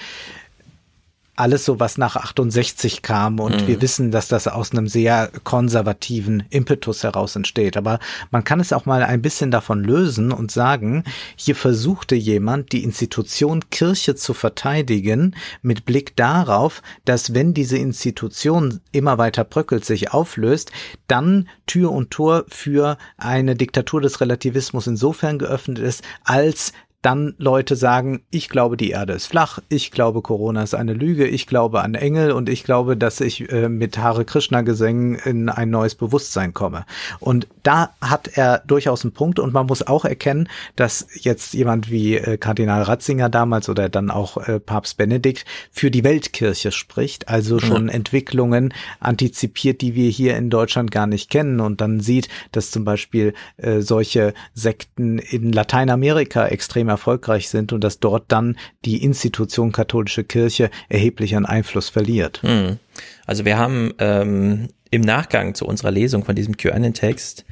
alles 1.35 1.65
so, 1.65 1.79
was 1.79 1.97
nach 1.97 2.15
68 2.15 3.01
kam 3.01 3.39
und 3.39 3.63
Mhm. 3.63 3.67
wir 3.67 3.81
wissen, 3.81 4.11
dass 4.11 4.27
das 4.27 4.47
aus 4.47 4.71
einem 4.71 4.87
sehr 4.87 5.31
konservativen 5.43 6.43
Impetus 6.49 7.03
heraus 7.03 7.35
entsteht. 7.35 7.75
Aber 7.75 7.99
man 8.29 8.43
kann 8.43 8.59
es 8.59 8.71
auch 8.71 8.85
mal 8.85 9.03
ein 9.03 9.21
bisschen 9.21 9.49
davon 9.49 9.83
lösen 9.83 10.31
und 10.31 10.51
sagen, 10.51 11.03
hier 11.35 11.55
versuchte 11.55 12.15
jemand, 12.15 12.71
die 12.71 12.83
Institution 12.83 13.69
Kirche 13.71 14.15
zu 14.15 14.33
verteidigen, 14.33 15.35
mit 15.61 15.85
Blick 15.85 16.15
darauf, 16.15 16.81
dass 17.05 17.33
wenn 17.33 17.53
diese 17.53 17.77
Institution 17.77 18.79
immer 18.91 19.17
weiter 19.17 19.43
bröckelt, 19.43 19.85
sich 19.85 20.11
auflöst, 20.13 20.71
dann 21.07 21.49
Tür 21.65 21.91
und 21.91 22.11
Tor 22.11 22.45
für 22.47 22.97
eine 23.17 23.55
Diktatur 23.55 24.01
des 24.01 24.21
Relativismus 24.21 24.85
insofern 24.87 25.39
geöffnet 25.39 25.79
ist, 25.79 26.03
als 26.23 26.73
dann 27.03 27.35
Leute 27.37 27.75
sagen, 27.75 28.21
ich 28.31 28.47
glaube, 28.47 28.77
die 28.77 28.91
Erde 28.91 29.13
ist 29.13 29.27
flach, 29.27 29.59
ich 29.67 29.91
glaube, 29.91 30.21
Corona 30.21 30.63
ist 30.63 30.73
eine 30.73 30.93
Lüge, 30.93 31.27
ich 31.27 31.47
glaube 31.47 31.81
an 31.81 31.95
Engel 31.95 32.31
und 32.31 32.47
ich 32.47 32.63
glaube, 32.63 32.95
dass 32.95 33.19
ich 33.19 33.51
äh, 33.51 33.67
mit 33.67 33.97
Hare 33.97 34.23
Krishna 34.23 34.61
Gesängen 34.61 35.15
in 35.15 35.49
ein 35.49 35.69
neues 35.69 35.95
Bewusstsein 35.95 36.53
komme. 36.53 36.85
Und 37.19 37.47
da 37.61 37.93
hat 37.99 38.29
er 38.37 38.59
durchaus 38.65 39.03
einen 39.03 39.13
Punkt 39.13 39.39
und 39.39 39.53
man 39.53 39.65
muss 39.65 39.85
auch 39.85 40.05
erkennen, 40.05 40.47
dass 40.77 41.05
jetzt 41.13 41.53
jemand 41.53 41.91
wie 41.91 42.15
äh, 42.15 42.37
Kardinal 42.37 42.83
Ratzinger 42.83 43.29
damals 43.29 43.67
oder 43.67 43.89
dann 43.89 44.09
auch 44.09 44.37
äh, 44.37 44.61
Papst 44.61 44.95
Benedikt 44.97 45.45
für 45.71 45.91
die 45.91 46.05
Weltkirche 46.05 46.71
spricht, 46.71 47.27
also 47.27 47.59
schon 47.59 47.87
ja. 47.87 47.93
Entwicklungen 47.93 48.73
antizipiert, 49.01 49.81
die 49.81 49.93
wir 49.93 50.09
hier 50.09 50.37
in 50.37 50.49
Deutschland 50.49 50.91
gar 50.91 51.07
nicht 51.07 51.29
kennen 51.29 51.59
und 51.59 51.81
dann 51.81 51.99
sieht, 51.99 52.29
dass 52.53 52.71
zum 52.71 52.85
Beispiel 52.85 53.33
äh, 53.57 53.81
solche 53.81 54.33
Sekten 54.53 55.19
in 55.19 55.51
Lateinamerika 55.51 56.47
extrem 56.47 56.92
erfolgreich 56.93 57.49
sind 57.49 57.73
und 57.73 57.83
dass 57.83 57.99
dort 57.99 58.31
dann 58.31 58.57
die 58.85 59.03
Institution 59.03 59.71
katholische 59.71 60.23
Kirche 60.23 60.69
erheblich 60.89 61.35
an 61.35 61.45
Einfluss 61.45 61.89
verliert. 61.89 62.41
Hm. 62.43 62.79
Also 63.25 63.45
wir 63.45 63.57
haben 63.57 63.93
ähm, 63.99 64.69
im 64.91 65.01
Nachgang 65.01 65.55
zu 65.55 65.65
unserer 65.65 65.91
Lesung 65.91 66.23
von 66.23 66.35
diesem 66.35 66.55
QAnon-Text 66.55 67.45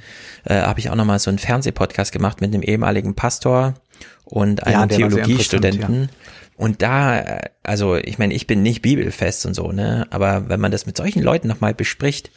äh, 0.45 0.61
habe 0.61 0.79
ich 0.79 0.89
auch 0.89 0.95
nochmal 0.95 1.19
so 1.19 1.29
einen 1.29 1.39
Fernsehpodcast 1.39 2.11
gemacht 2.11 2.41
mit 2.41 2.53
einem 2.53 2.63
ehemaligen 2.63 3.15
Pastor 3.15 3.73
und 4.25 4.63
einem 4.63 4.81
ja, 4.81 4.87
Theologiestudenten. 4.87 6.03
Ja. 6.03 6.07
Und 6.55 6.83
da, 6.83 7.39
also 7.63 7.95
ich 7.95 8.19
meine, 8.19 8.35
ich 8.35 8.45
bin 8.45 8.61
nicht 8.61 8.83
bibelfest 8.83 9.47
und 9.47 9.55
so, 9.55 9.71
ne? 9.71 10.05
Aber 10.11 10.47
wenn 10.49 10.59
man 10.59 10.71
das 10.71 10.85
mit 10.85 10.95
solchen 10.95 11.23
Leuten 11.23 11.47
nochmal 11.47 11.73
bespricht, 11.73 12.29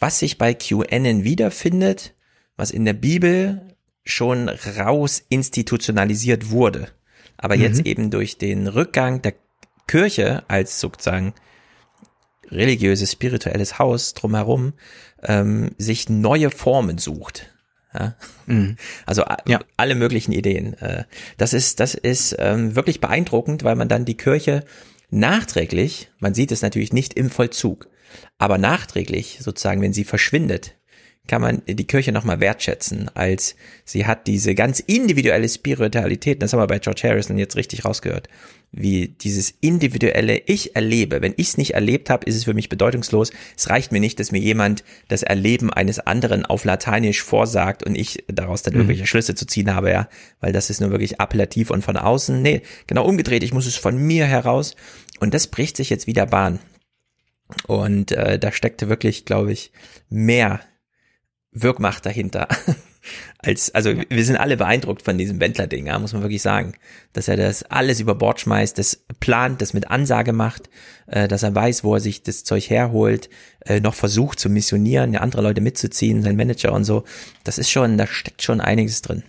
was 0.00 0.18
sich 0.18 0.38
bei 0.38 0.54
QAnon 0.54 1.24
wiederfindet, 1.24 2.14
was 2.56 2.70
in 2.70 2.86
der 2.86 2.94
Bibel 2.94 3.60
schon 4.06 4.48
raus 4.48 5.22
institutionalisiert 5.28 6.50
wurde, 6.50 6.88
aber 7.36 7.56
mhm. 7.56 7.62
jetzt 7.62 7.86
eben 7.86 8.10
durch 8.10 8.38
den 8.38 8.68
Rückgang 8.68 9.20
der 9.20 9.34
Kirche 9.86 10.44
als 10.48 10.80
sozusagen 10.80 11.34
religiöses, 12.50 13.12
spirituelles 13.12 13.78
Haus 13.78 14.14
drumherum 14.14 14.74
ähm, 15.22 15.72
sich 15.78 16.08
neue 16.08 16.50
Formen 16.50 16.98
sucht. 16.98 17.52
Ja? 17.92 18.16
Mhm. 18.46 18.76
Also 19.04 19.24
ja. 19.46 19.60
alle 19.76 19.96
möglichen 19.96 20.32
Ideen. 20.32 20.74
Äh, 20.74 21.04
das 21.36 21.52
ist, 21.52 21.80
das 21.80 21.94
ist 21.94 22.36
ähm, 22.38 22.76
wirklich 22.76 23.00
beeindruckend, 23.00 23.64
weil 23.64 23.76
man 23.76 23.88
dann 23.88 24.04
die 24.04 24.16
Kirche 24.16 24.64
nachträglich, 25.10 26.10
man 26.18 26.34
sieht 26.34 26.52
es 26.52 26.62
natürlich 26.62 26.92
nicht 26.92 27.14
im 27.14 27.30
Vollzug, 27.30 27.88
aber 28.38 28.58
nachträglich 28.58 29.38
sozusagen, 29.40 29.82
wenn 29.82 29.92
sie 29.92 30.04
verschwindet, 30.04 30.75
kann 31.26 31.42
man 31.42 31.62
die 31.66 31.86
Kirche 31.86 32.12
nochmal 32.12 32.40
wertschätzen, 32.40 33.10
als 33.14 33.56
sie 33.84 34.06
hat 34.06 34.26
diese 34.26 34.54
ganz 34.54 34.80
individuelle 34.80 35.48
Spiritualität, 35.48 36.42
das 36.42 36.52
haben 36.52 36.60
wir 36.60 36.66
bei 36.66 36.78
George 36.78 37.02
Harrison 37.04 37.38
jetzt 37.38 37.56
richtig 37.56 37.84
rausgehört, 37.84 38.28
wie 38.72 39.08
dieses 39.08 39.54
individuelle 39.60 40.38
Ich 40.46 40.76
erlebe. 40.76 41.22
Wenn 41.22 41.34
ich 41.36 41.48
es 41.48 41.58
nicht 41.58 41.74
erlebt 41.74 42.10
habe, 42.10 42.26
ist 42.26 42.36
es 42.36 42.44
für 42.44 42.54
mich 42.54 42.68
bedeutungslos. 42.68 43.32
Es 43.56 43.70
reicht 43.70 43.92
mir 43.92 44.00
nicht, 44.00 44.20
dass 44.20 44.32
mir 44.32 44.40
jemand 44.40 44.84
das 45.08 45.22
Erleben 45.22 45.72
eines 45.72 45.98
anderen 45.98 46.44
auf 46.44 46.64
Lateinisch 46.64 47.22
vorsagt 47.22 47.84
und 47.84 47.96
ich 47.96 48.24
daraus 48.28 48.62
dann 48.62 48.74
mhm. 48.74 48.80
irgendwelche 48.80 49.06
Schlüsse 49.06 49.34
zu 49.34 49.46
ziehen 49.46 49.74
habe, 49.74 49.90
ja, 49.90 50.08
weil 50.40 50.52
das 50.52 50.70
ist 50.70 50.80
nur 50.80 50.90
wirklich 50.90 51.20
appellativ 51.20 51.70
und 51.70 51.82
von 51.82 51.96
außen. 51.96 52.40
Nee, 52.42 52.62
genau 52.86 53.06
umgedreht, 53.06 53.42
ich 53.42 53.54
muss 53.54 53.66
es 53.66 53.76
von 53.76 53.96
mir 53.96 54.26
heraus 54.26 54.74
und 55.20 55.34
das 55.34 55.46
bricht 55.46 55.76
sich 55.76 55.90
jetzt 55.90 56.06
wieder 56.06 56.26
Bahn. 56.26 56.58
Und 57.66 58.12
äh, 58.12 58.38
da 58.38 58.52
steckte 58.52 58.88
wirklich, 58.88 59.24
glaube 59.24 59.52
ich, 59.52 59.70
mehr 60.08 60.60
Wirkmacht 61.62 62.04
dahinter. 62.04 62.48
Als, 63.38 63.72
also 63.72 63.92
wir 64.08 64.24
sind 64.24 64.36
alle 64.36 64.56
beeindruckt 64.56 65.02
von 65.02 65.16
diesem 65.16 65.40
Wendler-Ding, 65.40 65.86
ja, 65.86 65.98
muss 65.98 66.12
man 66.12 66.22
wirklich 66.22 66.42
sagen. 66.42 66.74
Dass 67.12 67.28
er 67.28 67.36
das 67.36 67.62
alles 67.62 68.00
über 68.00 68.14
Bord 68.16 68.40
schmeißt, 68.40 68.76
das 68.78 69.04
plant, 69.20 69.62
das 69.62 69.72
mit 69.72 69.88
Ansage 69.88 70.32
macht, 70.32 70.68
äh, 71.06 71.28
dass 71.28 71.44
er 71.44 71.54
weiß, 71.54 71.84
wo 71.84 71.94
er 71.94 72.00
sich 72.00 72.22
das 72.22 72.44
Zeug 72.44 72.68
herholt, 72.68 73.30
äh, 73.64 73.80
noch 73.80 73.94
versucht 73.94 74.40
zu 74.40 74.50
missionieren, 74.50 75.12
ja, 75.12 75.20
andere 75.20 75.42
Leute 75.42 75.60
mitzuziehen, 75.60 76.22
sein 76.22 76.36
Manager 76.36 76.72
und 76.72 76.84
so. 76.84 77.04
Das 77.44 77.58
ist 77.58 77.70
schon, 77.70 77.96
da 77.96 78.06
steckt 78.06 78.42
schon 78.42 78.60
einiges 78.60 79.02
drin. 79.02 79.22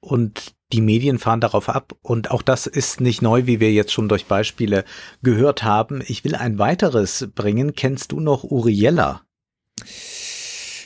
Und 0.00 0.54
die 0.72 0.82
Medien 0.82 1.18
fahren 1.18 1.40
darauf 1.40 1.68
ab 1.68 1.94
und 2.02 2.30
auch 2.30 2.42
das 2.42 2.66
ist 2.66 3.00
nicht 3.00 3.22
neu, 3.22 3.46
wie 3.46 3.60
wir 3.60 3.72
jetzt 3.72 3.92
schon 3.92 4.08
durch 4.08 4.26
Beispiele 4.26 4.84
gehört 5.22 5.62
haben. 5.62 6.02
Ich 6.06 6.24
will 6.24 6.34
ein 6.34 6.58
weiteres 6.58 7.28
bringen. 7.34 7.74
Kennst 7.74 8.12
du 8.12 8.20
noch 8.20 8.44
Uriella? 8.44 9.22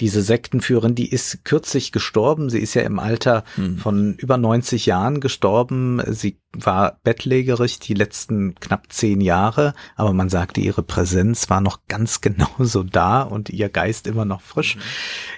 Diese 0.00 0.22
Sektenführerin, 0.22 0.94
die 0.94 1.10
ist 1.10 1.44
kürzlich 1.44 1.92
gestorben. 1.92 2.50
Sie 2.50 2.60
ist 2.60 2.74
ja 2.74 2.82
im 2.82 2.98
Alter 2.98 3.44
hm. 3.56 3.78
von 3.78 4.14
über 4.14 4.36
90 4.36 4.86
Jahren 4.86 5.20
gestorben. 5.20 6.02
Sie 6.06 6.38
war 6.64 6.98
bettlägerig 7.02 7.78
die 7.78 7.94
letzten 7.94 8.54
knapp 8.54 8.92
zehn 8.92 9.20
Jahre, 9.20 9.74
aber 9.94 10.12
man 10.12 10.28
sagte, 10.28 10.60
ihre 10.60 10.82
Präsenz 10.82 11.50
war 11.50 11.60
noch 11.60 11.80
ganz 11.88 12.20
genauso 12.26 12.82
da 12.82 13.22
und 13.22 13.50
ihr 13.50 13.68
Geist 13.68 14.06
immer 14.06 14.24
noch 14.24 14.40
frisch. 14.40 14.76
Mhm. 14.76 14.80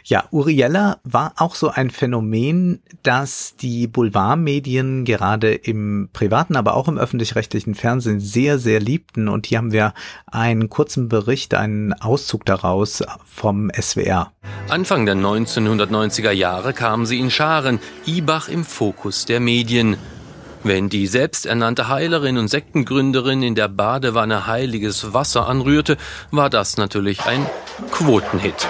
Ja, 0.04 0.24
Uriella 0.30 0.98
war 1.04 1.34
auch 1.36 1.54
so 1.54 1.68
ein 1.68 1.90
Phänomen, 1.90 2.82
das 3.02 3.56
die 3.56 3.86
Boulevardmedien 3.86 5.04
gerade 5.04 5.54
im 5.54 6.08
privaten, 6.12 6.56
aber 6.56 6.74
auch 6.74 6.88
im 6.88 6.98
öffentlich-rechtlichen 6.98 7.74
Fernsehen 7.74 8.20
sehr, 8.20 8.58
sehr 8.58 8.80
liebten. 8.80 9.28
Und 9.28 9.46
hier 9.46 9.58
haben 9.58 9.72
wir 9.72 9.94
einen 10.26 10.68
kurzen 10.68 11.08
Bericht, 11.08 11.54
einen 11.54 11.92
Auszug 11.92 12.44
daraus 12.44 13.02
vom 13.26 13.70
SWR. 13.78 14.32
Anfang 14.68 15.06
der 15.06 15.14
1990er 15.14 16.30
Jahre 16.30 16.72
kamen 16.72 17.06
sie 17.06 17.18
in 17.18 17.30
Scharen, 17.30 17.78
Ibach 18.06 18.48
im 18.48 18.64
Fokus 18.64 19.24
der 19.24 19.40
Medien. 19.40 19.96
Wenn 20.64 20.88
die 20.88 21.06
selbsternannte 21.06 21.88
Heilerin 21.88 22.36
und 22.36 22.48
Sektengründerin 22.48 23.42
in 23.42 23.54
der 23.54 23.68
Badewanne 23.68 24.46
heiliges 24.46 25.14
Wasser 25.14 25.48
anrührte, 25.48 25.96
war 26.30 26.50
das 26.50 26.76
natürlich 26.76 27.24
ein 27.24 27.46
Quotenhit. 27.90 28.68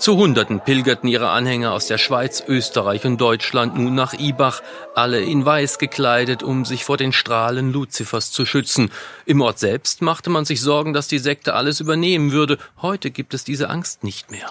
Zu 0.00 0.16
Hunderten 0.16 0.60
pilgerten 0.60 1.10
ihre 1.10 1.28
Anhänger 1.28 1.74
aus 1.74 1.86
der 1.86 1.98
Schweiz, 1.98 2.42
Österreich 2.48 3.04
und 3.04 3.20
Deutschland 3.20 3.76
nun 3.76 3.94
nach 3.94 4.14
Ibach, 4.14 4.62
alle 4.94 5.20
in 5.20 5.44
Weiß 5.44 5.78
gekleidet, 5.78 6.42
um 6.42 6.64
sich 6.64 6.86
vor 6.86 6.96
den 6.96 7.12
Strahlen 7.12 7.70
Luzifers 7.70 8.32
zu 8.32 8.46
schützen. 8.46 8.90
Im 9.26 9.42
Ort 9.42 9.58
selbst 9.58 10.00
machte 10.00 10.30
man 10.30 10.46
sich 10.46 10.62
Sorgen, 10.62 10.94
dass 10.94 11.06
die 11.06 11.18
Sekte 11.18 11.52
alles 11.52 11.80
übernehmen 11.80 12.32
würde. 12.32 12.56
Heute 12.80 13.10
gibt 13.10 13.34
es 13.34 13.44
diese 13.44 13.68
Angst 13.68 14.02
nicht 14.02 14.30
mehr. 14.30 14.50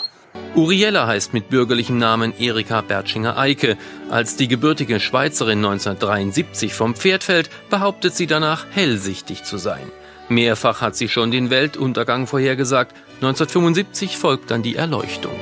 Uriella 0.53 1.07
heißt 1.07 1.33
mit 1.33 1.49
bürgerlichem 1.49 1.97
Namen 1.97 2.31
Erika 2.37 2.81
Bertschinger-Eike. 2.81 3.75
Als 4.11 4.35
die 4.35 4.49
gebürtige 4.49 4.99
Schweizerin 4.99 5.65
1973 5.65 6.75
vom 6.75 6.93
Pferd 6.93 7.23
fällt, 7.23 7.49
behauptet 7.71 8.15
sie 8.15 8.27
danach, 8.27 8.67
hellsichtig 8.69 9.43
zu 9.45 9.57
sein. 9.57 9.91
Mehrfach 10.29 10.81
hat 10.81 10.95
sie 10.95 11.09
schon 11.09 11.31
den 11.31 11.49
Weltuntergang 11.49 12.27
vorhergesagt. 12.27 12.95
1975 13.15 14.17
folgt 14.17 14.51
dann 14.51 14.63
die 14.63 14.75
Erleuchtung. 14.75 15.33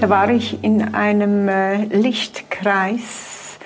Da 0.00 0.08
war 0.08 0.30
ich 0.30 0.62
in 0.62 0.94
einem 0.94 1.48
äh, 1.48 1.84
Lichtkreis 1.86 3.58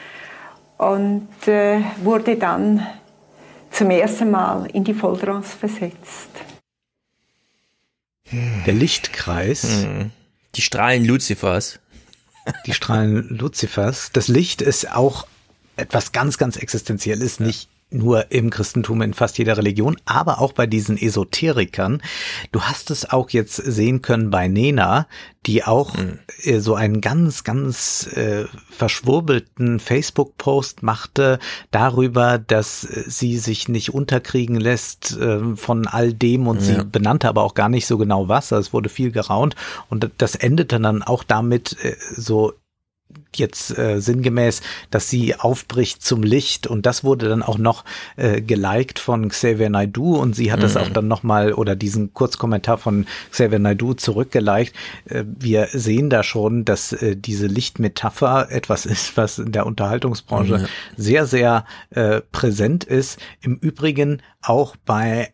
und 0.78 1.28
äh, 1.46 1.80
wurde 2.02 2.36
dann 2.36 2.86
zum 3.70 3.90
ersten 3.90 4.30
Mal 4.30 4.66
in 4.72 4.84
die 4.84 4.94
Volltrance 4.94 5.56
versetzt. 5.56 6.30
Der 8.66 8.74
Lichtkreis. 8.74 9.84
Hm. 9.84 10.10
Die 10.54 10.62
Strahlen 10.62 11.04
Luzifers. 11.04 11.80
Die 12.66 12.72
Strahlen 12.72 13.28
Luzifers. 13.28 14.10
Das 14.12 14.28
Licht 14.28 14.62
ist 14.62 14.94
auch 14.94 15.26
etwas 15.76 16.12
ganz, 16.12 16.38
ganz 16.38 16.56
Existenzielles, 16.56 17.38
ja. 17.38 17.46
nicht 17.46 17.68
nur 17.92 18.30
im 18.30 18.50
Christentum 18.50 19.02
in 19.02 19.14
fast 19.14 19.38
jeder 19.38 19.56
Religion, 19.56 19.96
aber 20.04 20.40
auch 20.40 20.52
bei 20.52 20.66
diesen 20.66 20.96
Esoterikern. 20.96 22.02
Du 22.50 22.62
hast 22.62 22.90
es 22.90 23.08
auch 23.08 23.30
jetzt 23.30 23.56
sehen 23.56 24.02
können 24.02 24.30
bei 24.30 24.48
Nena, 24.48 25.06
die 25.46 25.64
auch 25.64 25.96
mhm. 25.96 26.60
so 26.60 26.74
einen 26.74 27.00
ganz, 27.00 27.42
ganz 27.42 28.08
äh, 28.14 28.44
verschwurbelten 28.70 29.80
Facebook-Post 29.80 30.82
machte 30.82 31.38
darüber, 31.70 32.38
dass 32.38 32.80
sie 32.80 33.38
sich 33.38 33.68
nicht 33.68 33.92
unterkriegen 33.92 34.56
lässt 34.56 35.16
äh, 35.16 35.56
von 35.56 35.86
all 35.86 36.12
dem 36.12 36.46
und 36.46 36.60
ja. 36.60 36.62
sie 36.62 36.84
benannte 36.84 37.28
aber 37.28 37.42
auch 37.42 37.54
gar 37.54 37.68
nicht 37.68 37.86
so 37.86 37.98
genau 37.98 38.28
was. 38.28 38.52
Also 38.52 38.68
es 38.68 38.72
wurde 38.72 38.88
viel 38.88 39.10
geraunt 39.10 39.56
und 39.88 40.10
das 40.18 40.36
endete 40.36 40.78
dann 40.78 41.02
auch 41.02 41.24
damit 41.24 41.76
äh, 41.82 41.96
so 42.16 42.52
jetzt 43.34 43.76
äh, 43.78 44.00
sinngemäß, 44.00 44.62
dass 44.90 45.08
sie 45.08 45.34
aufbricht 45.34 46.02
zum 46.02 46.22
Licht 46.22 46.66
und 46.66 46.86
das 46.86 47.04
wurde 47.04 47.28
dann 47.28 47.42
auch 47.42 47.58
noch 47.58 47.84
äh, 48.16 48.40
geliked 48.40 48.98
von 48.98 49.28
Xavier 49.28 49.70
Naidoo 49.70 50.16
und 50.16 50.34
sie 50.34 50.52
hat 50.52 50.58
mhm. 50.58 50.62
das 50.62 50.76
auch 50.76 50.88
dann 50.88 51.08
nochmal 51.08 51.52
oder 51.52 51.76
diesen 51.76 52.12
Kurzkommentar 52.12 52.78
von 52.78 53.06
Xavier 53.30 53.58
Naidoo 53.58 53.94
zurückgeliked. 53.94 54.74
Äh, 55.06 55.24
wir 55.26 55.68
sehen 55.72 56.10
da 56.10 56.22
schon, 56.22 56.64
dass 56.64 56.92
äh, 56.92 57.16
diese 57.16 57.46
Lichtmetapher 57.46 58.50
etwas 58.50 58.86
ist, 58.86 59.16
was 59.16 59.38
in 59.38 59.52
der 59.52 59.66
Unterhaltungsbranche 59.66 60.58
mhm. 60.58 60.66
sehr, 60.96 61.26
sehr 61.26 61.64
äh, 61.90 62.20
präsent 62.20 62.84
ist. 62.84 63.18
Im 63.40 63.56
Übrigen 63.56 64.22
auch 64.42 64.76
bei 64.84 65.32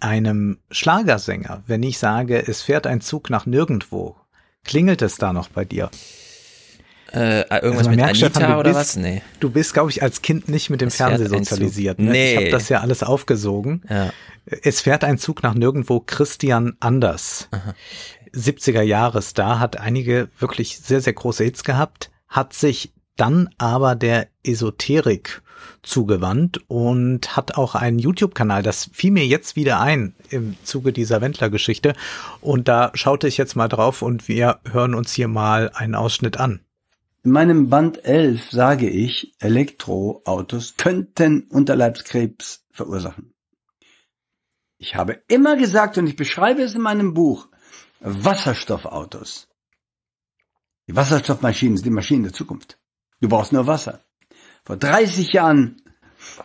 einem 0.00 0.58
Schlagersänger, 0.70 1.62
wenn 1.66 1.82
ich 1.82 1.98
sage, 1.98 2.46
es 2.46 2.62
fährt 2.62 2.86
ein 2.86 3.02
Zug 3.02 3.28
nach 3.28 3.44
nirgendwo, 3.44 4.16
Klingelt 4.68 5.00
es 5.00 5.16
da 5.16 5.32
noch 5.32 5.48
bei 5.48 5.64
dir? 5.64 5.90
Äh, 7.12 7.40
irgendwas 7.40 7.78
Also 7.78 7.90
mit 7.90 7.96
merkt, 7.98 8.10
Anita 8.10 8.30
Stefan, 8.30 8.52
du 8.52 8.58
oder 8.58 8.70
bist, 8.70 8.76
was? 8.76 8.96
Nee. 8.96 9.22
Du 9.40 9.50
bist, 9.50 9.72
glaube 9.74 9.90
ich, 9.90 10.02
als 10.02 10.22
Kind 10.22 10.48
nicht 10.48 10.70
mit 10.70 10.80
dem 10.80 10.90
Fernsehen 10.90 11.28
sozialisiert. 11.28 11.98
Ne? 11.98 12.10
Nee. 12.10 12.30
Ich 12.32 12.36
habe 12.36 12.50
das 12.50 12.68
ja 12.68 12.80
alles 12.80 13.02
aufgesogen. 13.02 13.82
Ja. 13.88 14.12
Es 14.62 14.80
fährt 14.80 15.04
ein 15.04 15.18
Zug 15.18 15.42
nach 15.42 15.54
nirgendwo. 15.54 16.00
Christian 16.00 16.76
Anders, 16.80 17.48
70er 18.34 18.82
Jahres 18.82 19.34
da, 19.34 19.58
hat 19.58 19.78
einige 19.78 20.28
wirklich 20.38 20.78
sehr, 20.78 21.00
sehr 21.00 21.12
große 21.12 21.44
Hits 21.44 21.64
gehabt, 21.64 22.10
hat 22.28 22.52
sich 22.52 22.92
dann 23.16 23.50
aber 23.58 23.94
der 23.94 24.28
Esoterik 24.44 25.42
zugewandt 25.82 26.60
und 26.68 27.36
hat 27.36 27.56
auch 27.56 27.74
einen 27.74 27.98
YouTube-Kanal. 27.98 28.62
Das 28.62 28.90
fiel 28.92 29.10
mir 29.10 29.26
jetzt 29.26 29.56
wieder 29.56 29.80
ein 29.80 30.14
im 30.30 30.56
Zuge 30.62 30.92
dieser 30.92 31.20
Wendler-Geschichte. 31.20 31.94
Und 32.40 32.68
da 32.68 32.92
schaute 32.94 33.26
ich 33.28 33.36
jetzt 33.36 33.56
mal 33.56 33.68
drauf 33.68 34.02
und 34.02 34.28
wir 34.28 34.60
hören 34.70 34.94
uns 34.94 35.12
hier 35.12 35.28
mal 35.28 35.70
einen 35.74 35.94
Ausschnitt 35.94 36.38
an. 36.38 36.60
In 37.24 37.32
meinem 37.32 37.68
Band 37.68 38.04
11 38.04 38.50
sage 38.50 38.88
ich, 38.88 39.34
Elektroautos 39.40 40.76
könnten 40.76 41.42
Unterleibskrebs 41.48 42.64
verursachen. 42.70 43.34
Ich 44.78 44.94
habe 44.94 45.22
immer 45.26 45.56
gesagt, 45.56 45.98
und 45.98 46.06
ich 46.06 46.14
beschreibe 46.14 46.62
es 46.62 46.74
in 46.74 46.80
meinem 46.80 47.14
Buch, 47.14 47.48
Wasserstoffautos. 48.00 49.48
Die 50.86 50.94
Wasserstoffmaschinen 50.94 51.76
sind 51.76 51.86
die 51.86 51.90
Maschinen 51.90 52.22
der 52.22 52.32
Zukunft. 52.32 52.78
Du 53.20 53.28
brauchst 53.28 53.52
nur 53.52 53.66
Wasser. 53.66 54.04
Vor 54.64 54.76
30 54.76 55.32
Jahren 55.32 55.82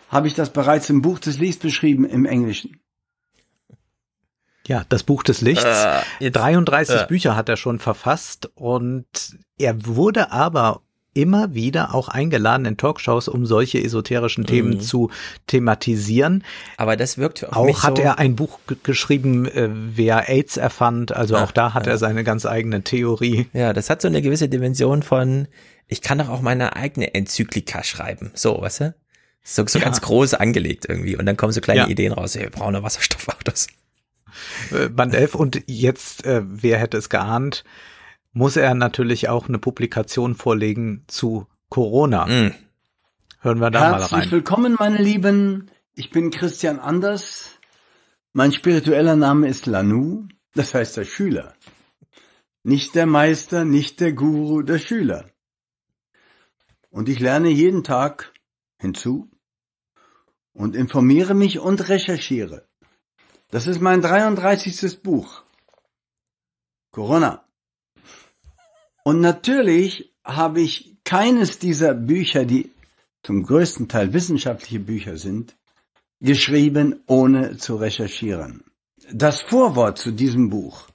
habe 0.10 0.28
ich 0.28 0.34
das 0.34 0.52
bereits 0.52 0.90
im 0.90 1.02
Buch 1.02 1.20
des 1.20 1.38
Lichts 1.38 1.62
beschrieben 1.62 2.06
im 2.06 2.26
Englischen. 2.26 2.83
Ja, 4.68 4.86
das 4.90 5.04
Buch 5.04 5.24
des 5.24 5.42
Lichts. 5.42 5.66
Äh, 6.20 6.32
33 6.32 7.02
äh. 7.02 7.06
Bücher 7.08 7.36
hat 7.36 7.50
er 7.50 7.58
schon 7.58 7.80
verfasst 7.80 8.50
und 8.56 9.06
er 9.58 9.86
wurde 9.86 10.32
aber 10.32 10.82
immer 11.16 11.54
wieder 11.54 11.94
auch 11.94 12.08
eingeladen 12.08 12.66
in 12.66 12.76
Talkshows, 12.78 13.28
um 13.28 13.46
solche 13.46 13.84
esoterischen 13.84 14.46
Themen 14.46 14.76
Mhm. 14.76 14.82
zu 14.82 15.12
thematisieren. 15.48 16.44
Aber 16.78 16.96
das 16.98 17.18
wirkt 17.18 17.44
auf 17.46 17.56
Auch 17.56 17.84
hat 17.84 17.98
so, 17.98 18.04
er 18.04 18.20
ein 18.20 18.36
Buch 18.36 18.60
ge- 18.68 18.78
geschrieben, 18.82 19.46
äh, 19.46 19.70
wer 19.72 20.28
AIDS 20.30 20.58
erfand. 20.58 21.12
Also 21.12 21.36
Ah, 21.36 21.44
auch 21.44 21.52
da 21.52 21.74
hat 21.74 21.86
ja. 21.86 21.92
er 21.94 21.98
seine 22.00 22.24
ganz 22.24 22.46
eigene 22.46 22.84
Theorie. 22.84 23.48
Ja, 23.54 23.74
das 23.74 23.90
hat 23.90 24.02
so 24.02 24.08
eine 24.08 24.22
gewisse 24.24 24.50
Dimension 24.50 25.04
von, 25.04 25.48
ich 25.88 26.02
kann 26.02 26.18
doch 26.18 26.30
auch 26.30 26.42
meine 26.42 26.76
eigene 26.76 27.14
Enzyklika 27.14 27.84
schreiben. 27.84 28.32
So, 28.34 28.60
weißt 28.60 28.80
du? 28.82 28.96
So, 29.44 29.68
so 29.68 29.78
Ja. 29.78 29.86
ganz 29.86 30.02
groß 30.02 30.34
angelegt 30.34 30.86
irgendwie. 30.90 31.16
Und 31.16 31.26
dann 31.28 31.38
kommen 31.38 31.54
so 31.54 31.62
kleine 31.62 31.82
Ja. 31.82 31.88
Ideen 31.88 32.14
raus. 32.14 32.34
Hey, 32.36 32.44
wir 32.44 32.50
brauchen 32.50 32.82
Wasserstoffautos. 32.82 33.68
Äh, 34.72 34.90
Band 34.90 35.14
11 35.14 35.36
und 35.36 35.64
jetzt, 35.68 36.26
äh, 36.26 36.42
wer 36.46 36.78
hätte 36.78 36.98
es 36.98 37.10
geahnt, 37.10 37.64
muss 38.32 38.58
er 38.58 38.74
natürlich 38.74 39.30
auch 39.30 39.48
eine 39.48 39.60
Publikation 39.60 40.36
vorlegen 40.36 41.04
zu 41.08 41.48
Corona. 41.70 42.26
Mhm. 42.26 42.54
Hören 43.40 43.60
wir 43.60 43.72
da 43.72 43.92
mal 43.92 44.00
Herzlich 44.00 44.22
rein. 44.22 44.32
willkommen, 44.32 44.76
meine 44.80 44.98
Lieben. 44.98 45.70
Ich 45.96 46.10
bin 46.10 46.32
Christian 46.32 46.80
Anders. 46.80 47.60
Mein 48.32 48.52
spiritueller 48.52 49.16
Name 49.16 49.48
ist 49.48 49.68
Lanu, 49.68 50.28
das 50.56 50.74
heißt 50.74 50.98
der 50.98 51.04
Schüler. 51.04 51.54
Nicht 52.64 52.96
der 52.96 53.06
Meister, 53.06 53.66
nicht 53.66 54.00
der 54.00 54.14
Guru, 54.14 54.62
der 54.62 54.80
Schüler. 54.80 55.30
Und 56.90 57.10
ich 57.10 57.20
lerne 57.20 57.50
jeden 57.50 57.84
Tag 57.84 58.34
hinzu 58.80 59.30
und 60.54 60.76
informiere 60.76 61.34
mich 61.34 61.60
und 61.60 61.90
recherchiere. 61.90 62.68
Das 63.54 63.68
ist 63.68 63.82
mein 63.82 64.02
33. 64.02 65.04
Buch. 65.04 65.44
Corona. 66.92 67.48
Und 69.04 69.22
natürlich 69.22 70.12
habe 70.24 70.62
ich 70.62 70.98
keines 71.04 71.60
dieser 71.60 71.94
Bücher, 71.94 72.46
die 72.46 72.72
zum 73.22 73.44
größten 73.44 73.88
Teil 73.88 74.12
wissenschaftliche 74.12 74.80
Bücher 74.80 75.18
sind, 75.18 75.56
geschrieben, 76.20 77.04
ohne 77.06 77.58
zu 77.58 77.76
recherchieren. 77.76 78.64
Das 79.12 79.44
Vorwort 79.44 80.00
zu 80.00 80.10
diesem 80.10 80.50
Buch 80.50 80.88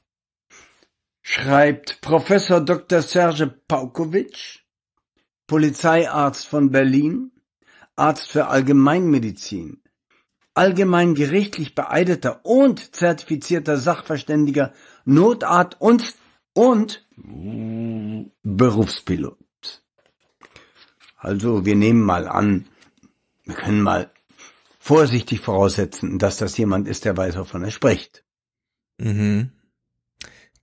schreibt 1.23 2.01
Professor 2.01 2.61
Dr. 2.61 3.03
Serge 3.03 3.47
Paukovic, 3.69 4.65
Polizeiarzt 5.47 6.49
von 6.49 6.73
Berlin, 6.73 7.31
Arzt 7.95 8.29
für 8.33 8.49
Allgemeinmedizin, 8.49 9.81
allgemein 10.59 11.15
gerichtlich 11.15 11.77
beeideter 11.77 12.45
und 12.45 12.95
zertifizierter 12.95 13.77
Sachverständiger, 13.77 14.73
Notarzt 15.05 15.81
und, 15.81 16.17
und 16.53 17.07
Berufspilot. 18.43 19.39
Also 21.17 21.65
wir 21.65 21.77
nehmen 21.77 22.03
mal 22.03 22.27
an, 22.27 22.67
wir 23.45 23.55
können 23.55 23.83
mal 23.83 24.11
vorsichtig 24.81 25.41
voraussetzen, 25.41 26.19
dass 26.19 26.39
das 26.39 26.59
jemand 26.59 26.89
ist, 26.89 27.05
der 27.05 27.17
weiß, 27.17 27.37
wovon 27.37 27.63
er 27.63 27.71
spricht. 27.71 28.25
Mhm. 28.99 29.53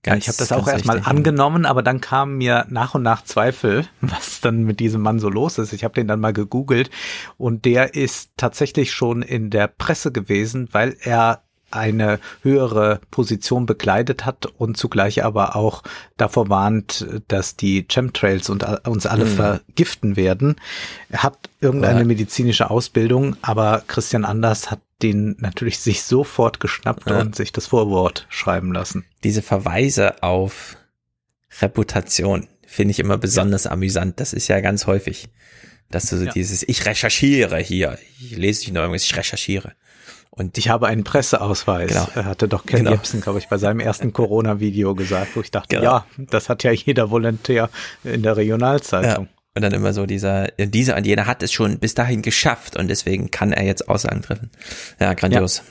Ja, 0.06 0.16
ich 0.16 0.28
habe 0.28 0.38
das 0.38 0.48
Ganz 0.50 0.62
auch 0.62 0.68
erstmal 0.68 1.00
angenommen, 1.04 1.66
aber 1.66 1.82
dann 1.82 2.00
kamen 2.00 2.36
mir 2.38 2.64
nach 2.68 2.94
und 2.94 3.02
nach 3.02 3.24
Zweifel, 3.24 3.86
was 4.00 4.40
dann 4.40 4.62
mit 4.64 4.80
diesem 4.80 5.02
Mann 5.02 5.18
so 5.18 5.28
los 5.28 5.58
ist. 5.58 5.72
Ich 5.72 5.84
habe 5.84 5.94
den 5.94 6.08
dann 6.08 6.20
mal 6.20 6.32
gegoogelt 6.32 6.90
und 7.36 7.64
der 7.64 7.94
ist 7.94 8.30
tatsächlich 8.36 8.92
schon 8.92 9.22
in 9.22 9.50
der 9.50 9.66
Presse 9.68 10.12
gewesen, 10.12 10.68
weil 10.72 10.96
er 11.00 11.42
eine 11.72 12.20
höhere 12.42 13.00
Position 13.10 13.66
bekleidet 13.66 14.24
hat 14.24 14.46
und 14.46 14.76
zugleich 14.76 15.24
aber 15.24 15.56
auch 15.56 15.82
davor 16.16 16.48
warnt, 16.48 17.04
dass 17.26 17.56
die 17.56 17.84
Chemtrails 17.88 18.48
und 18.48 18.62
uns 18.86 19.04
alle 19.04 19.24
Mhm. 19.24 19.30
vergiften 19.30 20.16
werden. 20.16 20.56
Er 21.10 21.24
hat 21.24 21.50
irgendeine 21.60 22.04
medizinische 22.04 22.70
Ausbildung, 22.70 23.36
aber 23.42 23.82
Christian 23.88 24.24
Anders 24.24 24.70
hat 24.70 24.78
den 25.02 25.36
natürlich 25.38 25.78
sich 25.78 26.02
sofort 26.02 26.58
geschnappt 26.60 27.08
Ja. 27.08 27.20
und 27.20 27.36
sich 27.36 27.52
das 27.52 27.66
Vorwort 27.66 28.26
schreiben 28.30 28.72
lassen. 28.72 29.04
Diese 29.24 29.42
Verweise 29.42 30.22
auf 30.22 30.76
Reputation 31.60 32.48
finde 32.66 32.92
ich 32.92 32.98
immer 32.98 33.18
besonders 33.18 33.66
amüsant. 33.66 34.20
Das 34.20 34.32
ist 34.32 34.48
ja 34.48 34.60
ganz 34.60 34.86
häufig, 34.86 35.28
dass 35.90 36.06
du 36.10 36.16
so 36.18 36.24
Ja. 36.24 36.32
dieses, 36.32 36.62
ich 36.68 36.84
recherchiere 36.86 37.58
hier, 37.58 37.98
ich 38.20 38.36
lese 38.36 38.60
nicht 38.62 38.72
nur 38.72 38.82
irgendwas, 38.82 39.04
ich 39.04 39.16
recherchiere. 39.16 39.72
Und 40.30 40.58
Ich 40.58 40.68
habe 40.68 40.86
einen 40.88 41.02
Presseausweis, 41.04 41.88
Genau. 41.88 42.08
Er 42.14 42.26
hatte 42.26 42.46
doch 42.46 42.66
Ken 42.66 42.80
Genau. 42.80 42.90
Jebsen, 42.90 43.22
glaube 43.22 43.38
ich, 43.38 43.48
bei 43.48 43.56
seinem 43.56 43.80
ersten 43.80 44.12
Corona-Video 44.12 44.94
gesagt, 44.94 45.34
wo 45.34 45.40
ich 45.40 45.50
dachte, 45.50 45.76
Genau. 45.76 45.82
ja, 45.82 46.06
das 46.18 46.50
hat 46.50 46.62
ja 46.62 46.72
jeder 46.72 47.10
Volontär 47.10 47.70
in 48.04 48.22
der 48.22 48.36
Regionalzeitung. 48.36 49.28
Ja. 49.56 49.58
Und 49.58 49.62
dann 49.62 49.72
immer 49.72 49.92
so 49.92 50.06
dieser, 50.06 50.48
dieser 50.58 50.96
und 50.96 51.06
jener 51.06 51.26
hat 51.26 51.42
es 51.42 51.52
schon 51.52 51.78
bis 51.78 51.94
dahin 51.94 52.22
geschafft 52.22 52.76
und 52.76 52.88
deswegen 52.88 53.30
kann 53.30 53.52
er 53.52 53.64
jetzt 53.64 53.88
Aussagen 53.88 54.22
treffen. 54.22 54.50
Ja, 55.00 55.14
grandios. 55.14 55.62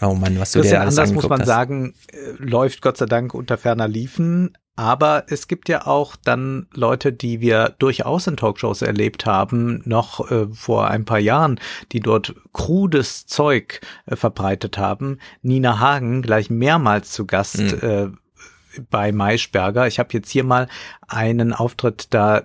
Oh 0.00 0.14
Mann, 0.14 0.38
was 0.40 0.52
du 0.52 0.58
dir 0.58 0.62
Christian 0.62 0.82
alles 0.82 0.98
Anders 0.98 1.14
muss 1.14 1.28
man 1.28 1.40
hast. 1.40 1.46
sagen, 1.46 1.94
äh, 2.12 2.16
läuft 2.42 2.80
Gott 2.82 2.96
sei 2.96 3.06
Dank 3.06 3.34
unter 3.34 3.56
ferner 3.56 3.86
Liefen. 3.88 4.56
Aber 4.78 5.24
es 5.28 5.48
gibt 5.48 5.70
ja 5.70 5.86
auch 5.86 6.16
dann 6.16 6.66
Leute, 6.74 7.10
die 7.10 7.40
wir 7.40 7.74
durchaus 7.78 8.26
in 8.26 8.36
Talkshows 8.36 8.82
erlebt 8.82 9.24
haben, 9.24 9.80
noch 9.86 10.30
äh, 10.30 10.48
vor 10.52 10.88
ein 10.90 11.06
paar 11.06 11.18
Jahren, 11.18 11.58
die 11.92 12.00
dort 12.00 12.34
krudes 12.52 13.24
Zeug 13.26 13.80
äh, 14.04 14.16
verbreitet 14.16 14.76
haben. 14.76 15.18
Nina 15.40 15.78
Hagen 15.78 16.20
gleich 16.20 16.50
mehrmals 16.50 17.12
zu 17.12 17.24
Gast 17.26 17.58
Mhm. 17.58 17.78
äh, 17.80 18.08
bei 18.90 19.12
Maischberger. 19.12 19.86
Ich 19.86 19.98
habe 19.98 20.10
jetzt 20.12 20.28
hier 20.30 20.44
mal 20.44 20.68
einen 21.08 21.54
Auftritt 21.54 22.08
da 22.12 22.42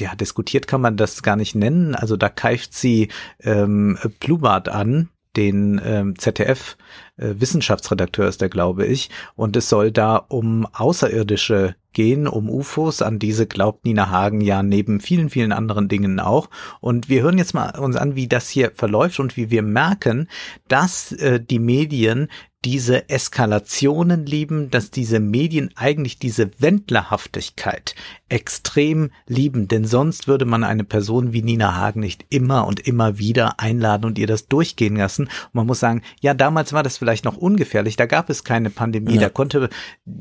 ja, 0.00 0.14
diskutiert 0.14 0.66
kann 0.66 0.80
man 0.80 0.96
das 0.96 1.22
gar 1.22 1.36
nicht 1.36 1.54
nennen. 1.54 1.94
Also 1.94 2.16
da 2.16 2.28
keift 2.28 2.74
sie 2.74 3.08
ähm, 3.40 3.98
Plubart 4.20 4.68
an, 4.68 5.08
den 5.36 5.80
ähm, 5.84 6.18
ZDF 6.18 6.76
äh, 7.16 7.34
Wissenschaftsredakteur 7.36 8.26
ist 8.26 8.40
der, 8.40 8.48
glaube 8.48 8.86
ich. 8.86 9.10
Und 9.34 9.56
es 9.56 9.68
soll 9.68 9.92
da 9.92 10.16
um 10.16 10.66
Außerirdische 10.72 11.76
gehen, 11.92 12.26
um 12.26 12.48
UFOs. 12.50 13.02
An 13.02 13.18
diese 13.18 13.46
glaubt 13.46 13.84
Nina 13.84 14.10
Hagen 14.10 14.40
ja 14.40 14.62
neben 14.62 15.00
vielen, 15.00 15.30
vielen 15.30 15.52
anderen 15.52 15.88
Dingen 15.88 16.20
auch. 16.20 16.48
Und 16.80 17.08
wir 17.08 17.22
hören 17.22 17.38
jetzt 17.38 17.54
mal 17.54 17.78
uns 17.78 17.96
an, 17.96 18.16
wie 18.16 18.28
das 18.28 18.48
hier 18.48 18.72
verläuft 18.74 19.20
und 19.20 19.36
wie 19.36 19.50
wir 19.50 19.62
merken, 19.62 20.28
dass 20.68 21.12
äh, 21.12 21.40
die 21.40 21.58
Medien 21.58 22.28
diese 22.66 23.08
Eskalationen 23.08 24.26
lieben, 24.26 24.72
dass 24.72 24.90
diese 24.90 25.20
Medien 25.20 25.70
eigentlich 25.76 26.18
diese 26.18 26.50
Wendlerhaftigkeit 26.58 27.94
extrem 28.28 29.10
lieben, 29.28 29.68
denn 29.68 29.84
sonst 29.84 30.26
würde 30.26 30.46
man 30.46 30.64
eine 30.64 30.82
Person 30.82 31.32
wie 31.32 31.42
Nina 31.42 31.76
Hagen 31.76 32.00
nicht 32.00 32.24
immer 32.28 32.66
und 32.66 32.80
immer 32.80 33.18
wieder 33.18 33.60
einladen 33.60 34.04
und 34.04 34.18
ihr 34.18 34.26
das 34.26 34.48
durchgehen 34.48 34.96
lassen. 34.96 35.26
Und 35.26 35.54
man 35.54 35.66
muss 35.68 35.78
sagen, 35.78 36.02
ja, 36.20 36.34
damals 36.34 36.72
war 36.72 36.82
das 36.82 36.98
vielleicht 36.98 37.24
noch 37.24 37.36
ungefährlich, 37.36 37.94
da 37.94 38.06
gab 38.06 38.30
es 38.30 38.42
keine 38.42 38.68
Pandemie, 38.70 39.14
Ja. 39.14 39.20
da 39.20 39.28
konnte 39.28 39.68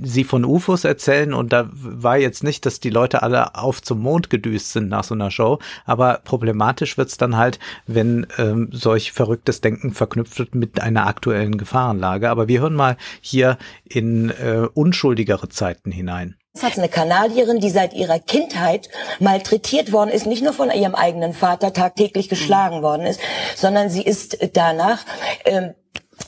sie 0.03 0.23
von 0.23 0.45
UFOs 0.45 0.83
erzählen 0.83 1.33
und 1.33 1.51
da 1.51 1.67
war 1.73 2.17
jetzt 2.19 2.43
nicht, 2.43 2.67
dass 2.67 2.79
die 2.79 2.91
Leute 2.91 3.23
alle 3.23 3.55
auf 3.55 3.81
zum 3.81 4.01
Mond 4.01 4.29
gedüst 4.29 4.71
sind 4.71 4.87
nach 4.87 5.03
so 5.03 5.15
einer 5.15 5.31
Show, 5.31 5.57
aber 5.85 6.21
problematisch 6.23 6.95
wird's 6.99 7.17
dann 7.17 7.37
halt, 7.37 7.57
wenn 7.87 8.27
ähm, 8.37 8.69
solch 8.71 9.13
verrücktes 9.13 9.61
Denken 9.61 9.93
verknüpft 9.93 10.37
wird 10.37 10.53
mit 10.53 10.79
einer 10.79 11.07
aktuellen 11.07 11.57
Gefahrenlage. 11.57 12.34
Aber 12.35 12.49
wir 12.49 12.59
hören 12.59 12.73
mal 12.73 12.97
hier 13.21 13.57
in 13.87 14.29
äh, 14.29 14.67
unschuldigere 14.73 15.47
Zeiten 15.47 15.89
hinein. 15.89 16.35
hat 16.61 16.77
eine 16.77 16.89
Kanadierin, 16.89 17.61
die 17.61 17.69
seit 17.69 17.93
ihrer 17.93 18.19
Kindheit 18.19 18.89
malträtiert 19.21 19.93
worden 19.93 20.09
ist, 20.09 20.25
nicht 20.25 20.43
nur 20.43 20.51
von 20.51 20.69
ihrem 20.69 20.95
eigenen 20.95 21.33
Vater 21.33 21.71
tagtäglich 21.71 22.27
geschlagen 22.27 22.81
worden 22.81 23.05
ist, 23.05 23.21
sondern 23.55 23.89
sie 23.89 24.03
ist 24.03 24.37
danach 24.51 25.05
ähm, 25.45 25.75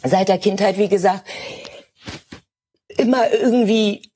seit 0.01 0.29
der 0.29 0.37
Kindheit, 0.37 0.77
wie 0.77 0.87
gesagt, 0.87 1.27
immer 2.87 3.29
irgendwie 3.29 4.09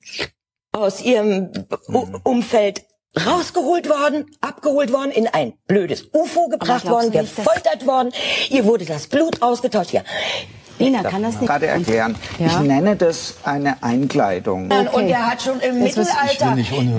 aus 0.72 1.02
ihrem 1.02 1.52
U 1.88 2.06
Umfeld 2.24 2.86
rausgeholt 3.26 3.90
worden, 3.90 4.30
abgeholt 4.40 4.92
worden, 4.92 5.10
in 5.10 5.26
ein 5.26 5.52
blödes 5.66 6.08
UFO 6.14 6.48
gebracht 6.48 6.86
worden, 6.86 7.10
gefoltert 7.10 7.86
worden. 7.86 8.12
Ihr 8.48 8.64
wurde 8.64 8.86
das 8.86 9.06
Blut 9.08 9.42
ausgetauscht. 9.42 9.92
Ja. 9.92 10.02
Nina 10.78 11.02
kann 11.02 11.22
das 11.22 11.40
nicht 11.40 11.46
gerade 11.46 11.66
erklären. 11.66 12.14
Ja? 12.38 12.46
Ich 12.46 12.58
nenne 12.60 12.96
das 12.96 13.34
eine 13.44 13.82
Einkleidung. 13.82 14.70
Okay. 14.70 14.88
Und 14.92 15.08
er 15.08 15.30
hat 15.30 15.42
schon 15.42 15.60
im 15.60 15.84
das 15.84 15.96
Mittelalter 15.96 16.56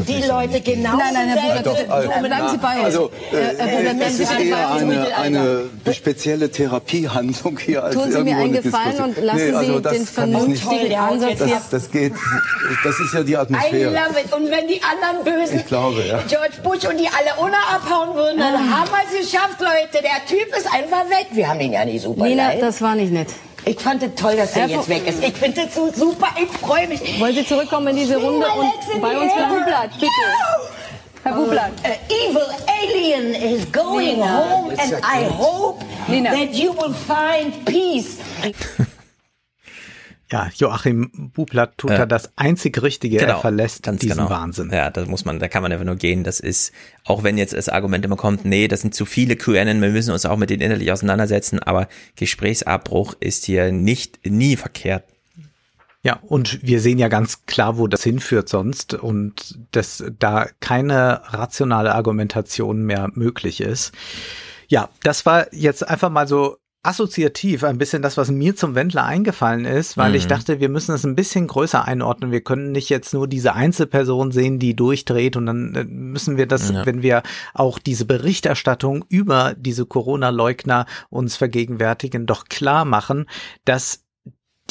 die 0.07 0.23
Leute 0.27 0.61
genau. 0.61 0.97
Nein, 0.97 1.13
nein, 1.13 1.27
Herr 1.29 1.61
Bruder, 1.61 1.93
also, 1.93 2.09
bleiben 2.09 2.49
Sie 2.49 2.57
bei 2.57 2.75
uns. 2.75 2.85
Also, 2.85 3.11
äh, 3.31 3.35
äh, 3.35 3.95
es 3.99 4.19
ist 4.19 4.39
eher 4.39 4.71
eine, 4.71 5.15
eine 5.17 5.69
spezielle 5.93 6.49
Therapiehandlung 6.49 7.59
hier 7.59 7.83
als 7.83 7.95
Tun 7.95 8.11
Sie 8.11 8.23
mir 8.23 8.37
einen 8.37 8.53
Gefallen 8.53 9.03
und 9.03 9.17
lassen 9.21 9.49
nee, 9.49 9.55
also 9.55 9.77
Sie 9.77 9.81
den 9.81 10.05
vernünftigen 10.05 10.95
Ansatz 10.95 11.39
das, 11.39 11.69
das 11.69 11.91
geht, 11.91 12.13
das 12.83 12.99
ist 12.99 13.13
ja 13.13 13.23
die 13.23 13.37
Atmosphäre. 13.37 13.91
I 13.91 13.95
love 13.95 14.19
it. 14.19 14.33
Und 14.33 14.49
wenn 14.49 14.67
die 14.67 14.81
anderen 14.83 15.23
Bösen, 15.23 15.57
ich 15.57 15.65
glaube, 15.65 16.03
ja. 16.03 16.19
George 16.27 16.55
Bush 16.63 16.89
und 16.89 16.99
die 16.99 17.07
alle 17.07 17.41
ohne 17.41 17.57
abhauen 17.73 18.15
würden, 18.15 18.39
dann 18.39 18.55
ah. 18.55 18.77
haben 18.77 18.89
wir 18.89 19.19
es 19.19 19.31
geschafft, 19.31 19.59
Leute. 19.59 20.03
Der 20.03 20.25
Typ 20.27 20.55
ist 20.55 20.67
einfach 20.73 21.05
weg. 21.09 21.27
Wir 21.31 21.47
haben 21.47 21.59
ihn 21.59 21.73
ja 21.73 21.85
nicht 21.85 22.03
super 22.03 22.25
Nina, 22.25 22.47
leid. 22.47 22.61
das 22.61 22.81
war 22.81 22.95
nicht 22.95 23.11
nett. 23.11 23.29
Ich 23.65 23.79
fand 23.79 24.03
es 24.03 24.15
toll, 24.15 24.35
dass 24.35 24.55
er 24.55 24.67
jetzt 24.67 24.89
weg 24.89 25.07
ist. 25.07 25.23
Ich 25.23 25.33
finde 25.33 25.61
es 25.61 25.75
so 25.75 25.91
super. 25.91 26.27
Ich 26.41 26.49
freue 26.59 26.87
mich. 26.87 27.19
Wollen 27.19 27.35
Sie 27.35 27.45
zurückkommen 27.45 27.87
in 27.89 27.95
diese 27.95 28.17
Runde 28.17 28.45
und 28.47 29.01
bei 29.01 29.17
uns 29.17 29.31
Herr 29.33 29.47
Bublatt, 29.49 29.91
bitte. 29.93 30.11
Herr 31.23 31.33
Bublatt. 31.33 31.71
Uh, 31.83 32.13
evil 32.13 32.47
alien 32.67 33.33
is 33.33 33.71
going 33.71 34.17
Nina, 34.17 34.25
home 34.25 34.71
and 34.71 34.93
I 35.03 35.23
hope 35.29 35.83
Nina. 36.09 36.31
that 36.31 36.53
you 36.53 36.73
will 36.73 36.93
find 36.93 37.65
peace. 37.65 38.17
Ja, 40.33 40.49
Joachim 40.55 41.11
Bublatt 41.35 41.77
tut 41.77 41.91
äh, 41.91 41.97
da 41.97 42.05
das 42.07 42.31
einzig 42.37 42.81
Richtige, 42.81 43.17
genau, 43.17 43.33
er 43.33 43.39
verlässt 43.39 43.85
diesen 43.85 44.17
genau. 44.17 44.31
Wahnsinn. 44.31 44.71
Ja, 44.71 44.89
das 44.89 45.07
muss 45.07 45.25
man, 45.25 45.37
da 45.37 45.47
kann 45.47 45.61
man 45.61 45.71
einfach 45.71 45.85
nur 45.85 45.95
gehen. 45.95 46.23
Das 46.23 46.39
ist, 46.39 46.71
auch 47.05 47.21
wenn 47.21 47.37
jetzt 47.37 47.53
das 47.53 47.69
Argument 47.69 48.03
immer 48.03 48.15
kommt, 48.15 48.43
nee, 48.43 48.67
das 48.67 48.81
sind 48.81 48.95
zu 48.95 49.05
viele 49.05 49.35
QAnon, 49.35 49.79
wir 49.79 49.91
müssen 49.91 50.11
uns 50.11 50.25
auch 50.25 50.37
mit 50.37 50.49
denen 50.49 50.63
innerlich 50.63 50.91
auseinandersetzen, 50.91 51.59
aber 51.59 51.87
Gesprächsabbruch 52.15 53.13
ist 53.19 53.45
hier 53.45 53.71
nicht, 53.71 54.25
nie 54.25 54.55
verkehrt. 54.55 55.03
Ja, 56.01 56.17
und 56.23 56.63
wir 56.63 56.81
sehen 56.81 56.97
ja 56.97 57.09
ganz 57.09 57.45
klar, 57.45 57.77
wo 57.77 57.85
das 57.85 58.01
hinführt 58.01 58.49
sonst 58.49 58.95
und 58.95 59.59
dass 59.69 60.03
da 60.17 60.47
keine 60.59 61.21
rationale 61.25 61.93
Argumentation 61.93 62.87
mehr 62.87 63.11
möglich 63.13 63.61
ist. 63.61 63.91
Ja, 64.67 64.89
das 65.03 65.27
war 65.27 65.53
jetzt 65.53 65.87
einfach 65.87 66.09
mal 66.09 66.27
so 66.27 66.57
assoziativ 66.83 67.63
ein 67.63 67.77
bisschen 67.77 68.01
das, 68.01 68.17
was 68.17 68.29
mir 68.29 68.55
zum 68.57 68.75
Wendler 68.75 69.05
eingefallen 69.05 69.63
ist, 69.63 69.95
weil 69.95 70.09
mhm. 70.09 70.15
ich 70.17 70.27
dachte, 70.27 70.59
wir 70.59 70.67
müssen 70.67 70.93
es 70.93 71.05
ein 71.05 71.15
bisschen 71.15 71.47
größer 71.47 71.85
einordnen. 71.85 72.31
Wir 72.31 72.41
können 72.41 72.73
nicht 72.73 72.89
jetzt 72.89 73.13
nur 73.13 73.27
diese 73.27 73.53
Einzelperson 73.53 74.31
sehen, 74.31 74.59
die 74.59 74.75
durchdreht 74.75 75.37
und 75.37 75.45
dann 75.45 75.75
äh, 75.75 75.85
müssen 75.85 76.35
wir 76.35 76.45
das, 76.45 76.71
ja. 76.71 76.85
wenn 76.85 77.01
wir 77.01 77.23
auch 77.53 77.79
diese 77.79 78.03
Berichterstattung 78.03 79.05
über 79.07 79.55
diese 79.57 79.85
Corona-Leugner 79.85 80.85
uns 81.09 81.37
vergegenwärtigen, 81.37 82.25
doch 82.25 82.45
klar 82.45 82.83
machen, 82.83 83.27
dass 83.63 84.02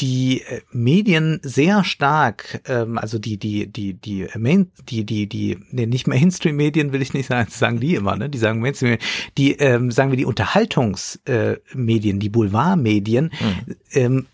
die 0.02 0.42
äh, 0.42 0.60
Medien 0.72 1.40
sehr 1.42 1.84
stark, 1.84 2.60
ähm, 2.66 2.98
also 2.98 3.18
die 3.18 3.38
die 3.38 3.68
die 3.68 3.94
die 3.94 4.26
Main, 4.36 4.72
die 4.88 5.04
die 5.04 5.28
die 5.28 5.58
nee, 5.70 5.86
nicht 5.86 6.08
Mainstream-Medien 6.08 6.92
will 6.92 7.00
ich 7.00 7.14
nicht 7.14 7.28
sagen, 7.28 7.48
sagen 7.50 7.80
die 7.80 7.94
immer, 7.94 8.16
ne? 8.16 8.28
Die 8.28 8.38
sagen 8.38 8.60
Mainstream, 8.60 8.98
die 9.38 9.52
ähm, 9.52 9.92
sagen 9.92 10.10
wir 10.10 10.16
die 10.16 10.24
Unterhaltungsmedien, 10.24 12.16
äh, 12.16 12.18
die 12.18 12.28
Boulevardmedien, 12.28 13.30
mhm. 13.40 13.76
ähm, 13.92 14.26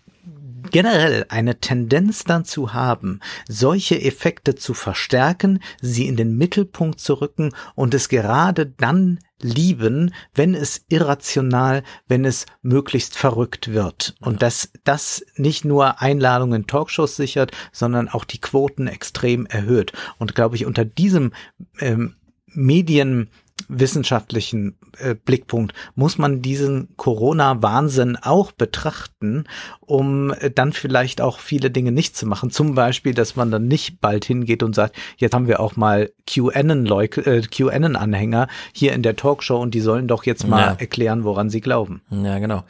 generell 0.71 1.25
eine 1.29 1.59
Tendenz 1.59 2.23
dazu 2.23 2.73
haben, 2.73 3.19
solche 3.47 4.01
Effekte 4.01 4.55
zu 4.55 4.73
verstärken, 4.73 5.59
sie 5.81 6.07
in 6.07 6.15
den 6.15 6.35
Mittelpunkt 6.35 6.99
zu 6.99 7.13
rücken 7.21 7.53
und 7.75 7.93
es 7.93 8.09
gerade 8.09 8.65
dann 8.65 9.19
lieben, 9.41 10.13
wenn 10.33 10.53
es 10.53 10.85
irrational, 10.89 11.83
wenn 12.07 12.25
es 12.25 12.45
möglichst 12.61 13.15
verrückt 13.15 13.73
wird. 13.73 14.15
Und 14.19 14.41
dass 14.41 14.71
das 14.83 15.25
nicht 15.35 15.65
nur 15.65 16.01
Einladungen 16.01 16.61
in 16.61 16.67
Talkshows 16.67 17.15
sichert, 17.15 17.51
sondern 17.71 18.09
auch 18.09 18.25
die 18.25 18.41
Quoten 18.41 18.87
extrem 18.87 19.45
erhöht. 19.45 19.93
Und 20.17 20.35
glaube 20.35 20.55
ich, 20.55 20.65
unter 20.65 20.85
diesem 20.85 21.31
ähm, 21.79 22.15
Medien 22.47 23.29
wissenschaftlichen 23.67 24.75
äh, 24.97 25.15
Blickpunkt 25.15 25.73
muss 25.95 26.17
man 26.17 26.41
diesen 26.41 26.89
Corona-Wahnsinn 26.97 28.17
auch 28.17 28.51
betrachten, 28.51 29.45
um 29.81 30.33
äh, 30.33 30.51
dann 30.51 30.73
vielleicht 30.73 31.21
auch 31.21 31.39
viele 31.39 31.71
Dinge 31.71 31.91
nicht 31.91 32.15
zu 32.15 32.25
machen. 32.25 32.51
Zum 32.51 32.75
Beispiel, 32.75 33.13
dass 33.13 33.35
man 33.35 33.51
dann 33.51 33.67
nicht 33.67 34.01
bald 34.01 34.25
hingeht 34.25 34.63
und 34.63 34.75
sagt, 34.75 34.95
jetzt 35.17 35.33
haben 35.33 35.47
wir 35.47 35.59
auch 35.59 35.75
mal 35.75 36.11
QAnon-Anhänger 36.27 38.43
äh, 38.43 38.47
hier 38.73 38.93
in 38.93 39.03
der 39.03 39.15
Talkshow 39.15 39.59
und 39.59 39.73
die 39.73 39.81
sollen 39.81 40.07
doch 40.07 40.25
jetzt 40.25 40.47
mal 40.47 40.61
ja. 40.61 40.75
erklären, 40.79 41.23
woran 41.23 41.49
sie 41.49 41.61
glauben. 41.61 42.01
Ja, 42.09 42.39
genau. 42.39 42.63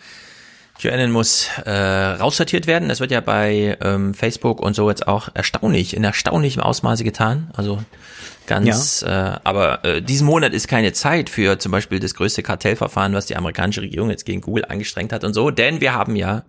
QAnon 0.79 1.11
muss 1.11 1.49
äh, 1.65 1.71
raussortiert 1.71 2.65
werden. 2.65 2.87
Das 2.87 3.01
wird 3.01 3.11
ja 3.11 3.19
bei 3.19 3.77
ähm, 3.81 4.13
Facebook 4.13 4.61
und 4.61 4.75
so 4.75 4.89
jetzt 4.89 5.07
auch 5.07 5.27
erstaunlich, 5.33 5.95
in 5.95 6.05
erstaunlichem 6.05 6.63
Ausmaße 6.63 7.03
getan. 7.03 7.51
Also 7.53 7.79
ganz, 8.49 9.01
ja. 9.01 9.35
äh, 9.35 9.39
aber 9.43 9.85
äh, 9.85 10.01
diesen 10.01 10.27
Monat 10.27 10.53
ist 10.53 10.67
keine 10.67 10.91
Zeit 10.91 11.29
für 11.29 11.59
zum 11.59 11.71
Beispiel 11.71 11.99
das 11.99 12.15
größte 12.15 12.43
Kartellverfahren, 12.43 13.13
was 13.13 13.27
die 13.27 13.37
amerikanische 13.37 13.81
Regierung 13.81 14.09
jetzt 14.09 14.25
gegen 14.25 14.41
Google 14.41 14.65
angestrengt 14.67 15.13
hat 15.13 15.23
und 15.23 15.33
so, 15.33 15.51
denn 15.51 15.79
wir 15.79 15.93
haben 15.93 16.15
ja 16.15 16.43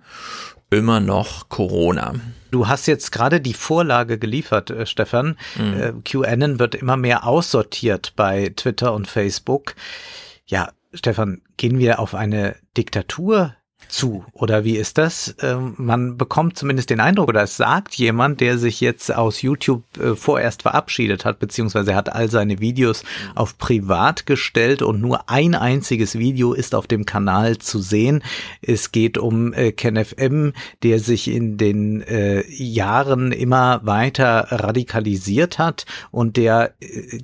immer 0.71 1.01
noch 1.01 1.49
Corona. 1.49 2.15
Du 2.51 2.69
hast 2.69 2.87
jetzt 2.87 3.13
gerade 3.13 3.41
die 3.41 3.55
Vorlage 3.55 4.19
geliefert, 4.19 4.71
äh, 4.71 4.87
Stefan. 4.87 5.37
Mhm. 5.57 5.81
Äh, 5.81 5.93
QAnon 6.05 6.59
wird 6.59 6.75
immer 6.75 6.97
mehr 6.97 7.27
aussortiert 7.27 8.15
bei 8.17 8.53
Twitter 8.57 8.95
und 8.95 9.07
Facebook. 9.07 9.75
Ja, 10.47 10.71
Stefan, 10.93 11.43
gehen 11.57 11.79
wir 11.79 12.01
auf 12.01 12.15
eine 12.15 12.57
Diktatur 12.77 13.55
zu 13.91 14.25
oder 14.33 14.65
wie 14.65 14.77
ist 14.77 14.99
das? 14.99 15.35
Ähm, 15.43 15.75
man 15.77 16.17
bekommt 16.17 16.57
zumindest 16.57 16.91
den 16.91 17.01
Eindruck 17.01 17.29
oder 17.29 17.43
es 17.43 17.57
sagt 17.57 17.95
jemand, 17.95 18.41
der 18.41 18.59
sich 18.59 18.81
jetzt 18.81 19.15
aus 19.15 19.43
YouTube 19.43 19.83
äh, 19.99 20.15
vorerst 20.15 20.63
verabschiedet 20.63 21.25
hat, 21.25 21.39
beziehungsweise 21.39 21.95
hat 21.95 22.13
all 22.13 22.31
seine 22.31 22.61
Videos 22.61 23.05
auf 23.35 23.59
privat 23.59 24.27
gestellt 24.27 24.83
und 24.83 25.01
nur 25.01 25.29
ein 25.29 25.55
einziges 25.55 26.19
Video 26.19 26.53
ist 26.53 26.75
auf 26.75 26.87
dem 26.87 27.05
Kanal 27.05 27.59
zu 27.59 27.81
sehen. 27.81 28.23
Es 28.63 28.93
geht 28.93 29.19
um 29.19 29.53
äh, 29.53 29.73
KenFM, 29.73 30.53
der 30.83 31.01
sich 31.01 31.29
in 31.29 31.57
den 31.57 32.03
äh, 32.03 32.49
Jahren 32.51 33.33
immer 33.33 33.81
weiter 33.85 34.47
radikalisiert 34.51 35.59
hat 35.59 35.87
und 36.11 36.37
der 36.37 36.75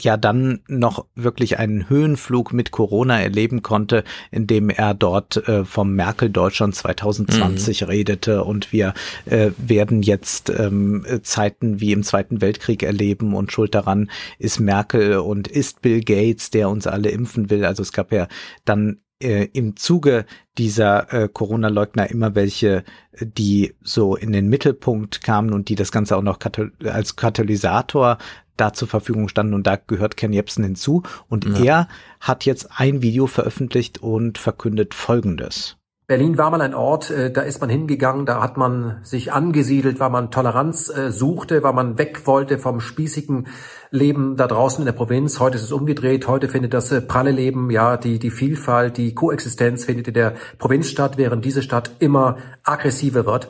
ja 0.01 0.17
dann 0.17 0.61
noch 0.69 1.07
wirklich 1.15 1.59
einen 1.59 1.89
Höhenflug 1.89 2.53
mit 2.53 2.71
Corona 2.71 3.21
erleben 3.21 3.63
konnte, 3.63 4.05
indem 4.31 4.71
er 4.71 4.95
dort 4.95 5.43
vom 5.65 5.95
Merkel 5.95 6.31
Deutschland 6.31 6.56
schon 6.57 6.73
2020 6.73 7.83
mhm. 7.83 7.89
redete 7.89 8.45
und 8.45 8.73
wir 8.73 8.95
äh, 9.27 9.51
werden 9.59 10.03
jetzt 10.03 10.51
ähm, 10.51 11.05
Zeiten 11.23 11.81
wie 11.81 11.93
im 11.93 12.03
Zweiten 12.03 12.41
Weltkrieg 12.41 12.83
erleben 12.83 13.35
und 13.35 13.53
schuld 13.53 13.75
daran 13.75 14.11
ist 14.39 14.61
Merkel 14.61 15.19
und 15.19 15.49
ist 15.49 15.83
Bill 15.83 16.01
Gates, 16.01 16.51
der 16.51 16.69
uns 16.69 16.87
alle 16.87 17.11
impfen 17.11 17.51
will. 17.51 17.65
Also 17.65 17.83
es 17.83 17.93
gab 17.93 18.13
ja 18.13 18.29
dann 18.65 19.01
äh, 19.23 19.49
im 19.53 19.77
Zuge 19.77 20.27
dieser 20.59 21.13
äh, 21.13 21.29
Corona-Leugner 21.29 22.11
immer 22.11 22.35
welche, 22.35 22.85
die 23.21 23.75
so 23.83 24.17
in 24.17 24.33
den 24.33 24.49
Mittelpunkt 24.49 25.23
kamen 25.23 25.53
und 25.53 25.69
die 25.69 25.75
das 25.75 25.93
Ganze 25.93 26.17
auch 26.17 26.23
noch 26.23 26.39
katal 26.39 26.73
als 26.85 27.17
Katalysator 27.17 28.19
da 28.57 28.73
zur 28.73 28.89
Verfügung 28.89 29.29
standen 29.29 29.55
und 29.55 29.67
da 29.67 29.77
gehört 29.77 30.17
Ken 30.17 30.33
Jebsen 30.33 30.65
hinzu 30.65 31.03
und 31.29 31.45
ja. 31.45 31.65
er 31.65 31.89
hat 32.21 32.45
jetzt 32.47 32.69
ein 32.77 33.03
Video 33.03 33.27
veröffentlicht 33.27 33.99
und 33.99 34.39
verkündet 34.39 34.95
Folgendes. 34.95 35.77
Berlin 36.09 36.39
war 36.39 36.51
mal 36.51 36.61
ein 36.61 36.75
Ort, 36.75 37.11
äh, 37.11 37.33
da 37.33 37.41
ist 37.43 37.61
man 37.61 37.69
hingegangen, 37.69 38.27
da 38.27 38.41
hat 38.41 38.57
man 38.57 39.01
sich 39.03 39.33
angesiedelt, 39.33 39.99
weil 39.99 40.11
man 40.11 40.31
Toleranz 40.31 40.89
äh, 40.89 41.11
suchte, 41.11 41.65
weil 41.65 41.73
man 41.73 41.99
weg 41.99 42.29
wollte 42.29 42.59
vom 42.59 42.79
spießigen 42.79 43.49
Leben 43.91 44.37
da 44.37 44.47
draußen 44.47 44.83
in 44.83 44.87
der 44.87 44.93
Provinz. 44.93 45.41
Heute 45.41 45.57
ist 45.57 45.65
es 45.65 45.73
umgedreht, 45.73 46.29
heute 46.29 46.49
findet 46.49 46.75
das 46.75 46.93
äh, 46.93 47.01
pralle 47.01 47.33
Leben, 47.33 47.73
ja, 47.73 47.97
die, 47.97 48.21
die 48.21 48.31
Vielfalt, 48.31 48.99
die 48.99 49.15
Koexistenz 49.15 49.85
findet 49.85 50.07
in 50.07 50.15
der 50.15 50.35
Provinz 50.59 50.89
statt, 50.89 51.19
während 51.19 51.45
diese 51.45 51.63
Stadt 51.63 51.91
immer 51.99 52.39
aggressiver 52.63 53.27
wird. 53.27 53.49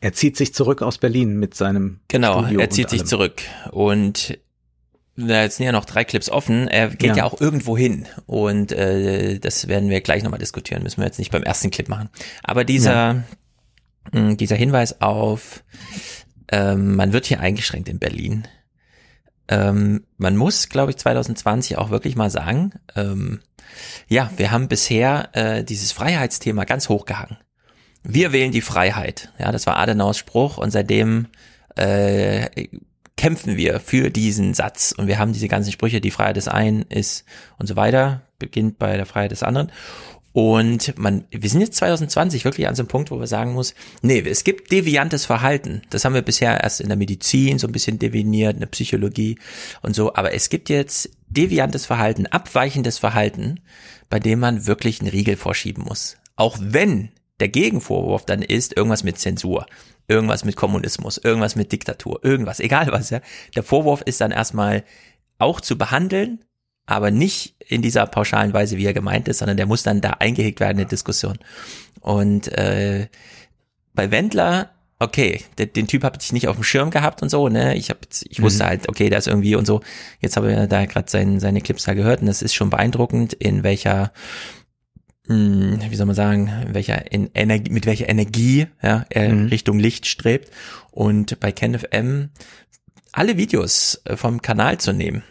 Er 0.00 0.12
zieht 0.12 0.36
sich 0.36 0.52
zurück 0.52 0.82
aus 0.82 0.98
Berlin 0.98 1.38
mit 1.38 1.54
seinem 1.54 2.00
Genau, 2.08 2.40
Studio 2.40 2.60
er 2.60 2.68
zieht 2.68 2.90
sich 2.90 3.06
zurück 3.06 3.40
und 3.70 4.38
jetzt 5.16 5.56
sind 5.56 5.66
ja 5.66 5.72
noch 5.72 5.84
drei 5.84 6.04
Clips 6.04 6.30
offen. 6.30 6.68
Er 6.68 6.88
geht 6.88 7.10
ja, 7.10 7.16
ja 7.18 7.24
auch 7.24 7.40
irgendwo 7.40 7.76
hin 7.76 8.06
und 8.26 8.72
äh, 8.72 9.38
das 9.38 9.68
werden 9.68 9.90
wir 9.90 10.00
gleich 10.00 10.22
nochmal 10.22 10.40
diskutieren. 10.40 10.82
Müssen 10.82 10.98
wir 11.00 11.06
jetzt 11.06 11.18
nicht 11.18 11.30
beim 11.30 11.42
ersten 11.42 11.70
Clip 11.70 11.88
machen. 11.88 12.08
Aber 12.42 12.64
dieser 12.64 13.24
ja. 14.12 14.20
mh, 14.20 14.34
dieser 14.34 14.56
Hinweis 14.56 15.00
auf 15.00 15.64
ähm, 16.48 16.96
man 16.96 17.12
wird 17.12 17.26
hier 17.26 17.40
eingeschränkt 17.40 17.88
in 17.88 17.98
Berlin. 17.98 18.46
Ähm, 19.48 20.04
man 20.16 20.36
muss, 20.36 20.68
glaube 20.68 20.90
ich, 20.90 20.96
2020 20.98 21.78
auch 21.78 21.90
wirklich 21.90 22.16
mal 22.16 22.30
sagen, 22.30 22.72
ähm, 22.96 23.40
ja, 24.08 24.30
wir 24.36 24.50
haben 24.50 24.68
bisher 24.68 25.28
äh, 25.32 25.64
dieses 25.64 25.92
Freiheitsthema 25.92 26.64
ganz 26.64 26.88
hochgehangen. 26.88 27.38
Wir 28.02 28.32
wählen 28.32 28.52
die 28.52 28.60
Freiheit. 28.60 29.32
Ja, 29.38 29.52
das 29.52 29.66
war 29.66 29.76
Adenauers 29.76 30.18
Spruch 30.18 30.58
und 30.58 30.70
seitdem 30.70 31.28
äh, 31.76 32.68
kämpfen 33.16 33.56
wir 33.56 33.80
für 33.80 34.10
diesen 34.10 34.54
Satz 34.54 34.92
und 34.96 35.06
wir 35.06 35.18
haben 35.18 35.32
diese 35.32 35.48
ganzen 35.48 35.72
Sprüche, 35.72 36.00
die 36.00 36.10
Freiheit 36.10 36.36
des 36.36 36.48
einen 36.48 36.82
ist 36.82 37.24
und 37.58 37.66
so 37.66 37.76
weiter, 37.76 38.22
beginnt 38.38 38.78
bei 38.78 38.96
der 38.96 39.06
Freiheit 39.06 39.30
des 39.30 39.42
anderen. 39.42 39.70
Und 40.34 40.98
man, 40.98 41.26
wir 41.30 41.48
sind 41.48 41.60
jetzt 41.60 41.76
2020 41.76 42.44
wirklich 42.44 42.66
an 42.66 42.74
so 42.74 42.82
einem 42.82 42.88
Punkt, 42.88 43.12
wo 43.12 43.20
wir 43.20 43.28
sagen 43.28 43.52
muss, 43.52 43.72
nee, 44.02 44.18
es 44.18 44.42
gibt 44.42 44.72
deviantes 44.72 45.26
Verhalten. 45.26 45.82
Das 45.90 46.04
haben 46.04 46.14
wir 46.14 46.22
bisher 46.22 46.60
erst 46.60 46.80
in 46.80 46.88
der 46.88 46.96
Medizin 46.96 47.60
so 47.60 47.68
ein 47.68 47.72
bisschen 47.72 48.00
definiert, 48.00 48.54
in 48.54 48.60
der 48.60 48.66
Psychologie 48.66 49.38
und 49.80 49.94
so. 49.94 50.14
Aber 50.14 50.34
es 50.34 50.48
gibt 50.48 50.70
jetzt 50.70 51.10
deviantes 51.28 51.86
Verhalten, 51.86 52.26
abweichendes 52.26 52.98
Verhalten, 52.98 53.60
bei 54.10 54.18
dem 54.18 54.40
man 54.40 54.66
wirklich 54.66 55.00
einen 55.00 55.10
Riegel 55.10 55.36
vorschieben 55.36 55.84
muss. 55.84 56.16
Auch 56.34 56.58
wenn 56.60 57.10
der 57.38 57.48
Gegenvorwurf 57.48 58.26
dann 58.26 58.42
ist, 58.42 58.76
irgendwas 58.76 59.04
mit 59.04 59.20
Zensur, 59.20 59.66
irgendwas 60.08 60.44
mit 60.44 60.56
Kommunismus, 60.56 61.18
irgendwas 61.18 61.56
mit 61.56 61.72
Diktatur, 61.72 62.20
irgendwas, 62.22 62.60
egal 62.60 62.88
was, 62.90 63.10
ja. 63.10 63.20
Der 63.54 63.62
Vorwurf 63.62 64.02
ist 64.02 64.20
dann 64.20 64.30
erstmal 64.30 64.84
auch 65.38 65.60
zu 65.60 65.76
behandeln, 65.76 66.44
aber 66.86 67.10
nicht 67.10 67.54
in 67.66 67.82
dieser 67.82 68.06
pauschalen 68.06 68.52
Weise, 68.52 68.76
wie 68.76 68.84
er 68.84 68.92
gemeint 68.92 69.28
ist, 69.28 69.38
sondern 69.38 69.56
der 69.56 69.66
muss 69.66 69.82
dann 69.82 70.00
da 70.00 70.10
eingehegt 70.10 70.60
werden 70.60 70.78
in 70.78 70.84
die 70.84 70.90
Diskussion. 70.90 71.38
Und 72.00 72.48
äh, 72.48 73.08
bei 73.94 74.10
Wendler, 74.10 74.70
okay, 74.98 75.42
den, 75.58 75.72
den 75.72 75.86
Typ 75.86 76.04
habe 76.04 76.18
ich 76.20 76.32
nicht 76.32 76.48
auf 76.48 76.56
dem 76.56 76.64
Schirm 76.64 76.90
gehabt 76.90 77.22
und 77.22 77.30
so, 77.30 77.48
ne? 77.48 77.74
Ich 77.76 77.88
habe, 77.90 78.00
ich 78.28 78.42
wusste 78.42 78.64
mhm. 78.64 78.68
halt, 78.68 78.88
okay, 78.88 79.08
der 79.08 79.18
ist 79.18 79.28
irgendwie 79.28 79.54
und 79.54 79.66
so. 79.66 79.80
Jetzt 80.20 80.36
habe 80.36 80.52
ich 80.52 80.68
da 80.68 80.84
gerade 80.84 81.10
sein, 81.10 81.40
seine 81.40 81.62
Clips 81.62 81.84
da 81.84 81.94
gehört 81.94 82.20
und 82.20 82.28
es 82.28 82.42
ist 82.42 82.54
schon 82.54 82.70
beeindruckend, 82.70 83.32
in 83.32 83.62
welcher 83.62 84.12
mh, 85.26 85.82
hm, 85.82 85.90
wie 85.90 85.96
soll 85.96 86.06
man 86.06 86.14
sagen, 86.14 86.50
welcher 86.68 87.10
in 87.12 87.30
Energie, 87.34 87.70
mit 87.70 87.86
welcher 87.86 88.08
Energie 88.08 88.66
ja, 88.82 89.04
er 89.10 89.32
mhm. 89.32 89.46
Richtung 89.46 89.78
Licht 89.78 90.06
strebt. 90.06 90.50
Und 90.90 91.40
bei 91.40 91.52
KenFM 91.52 92.30
alle 93.12 93.36
Videos 93.36 94.00
äh, 94.04 94.16
vom 94.16 94.42
Kanal 94.42 94.78
zu 94.78 94.92
nehmen 94.92 95.22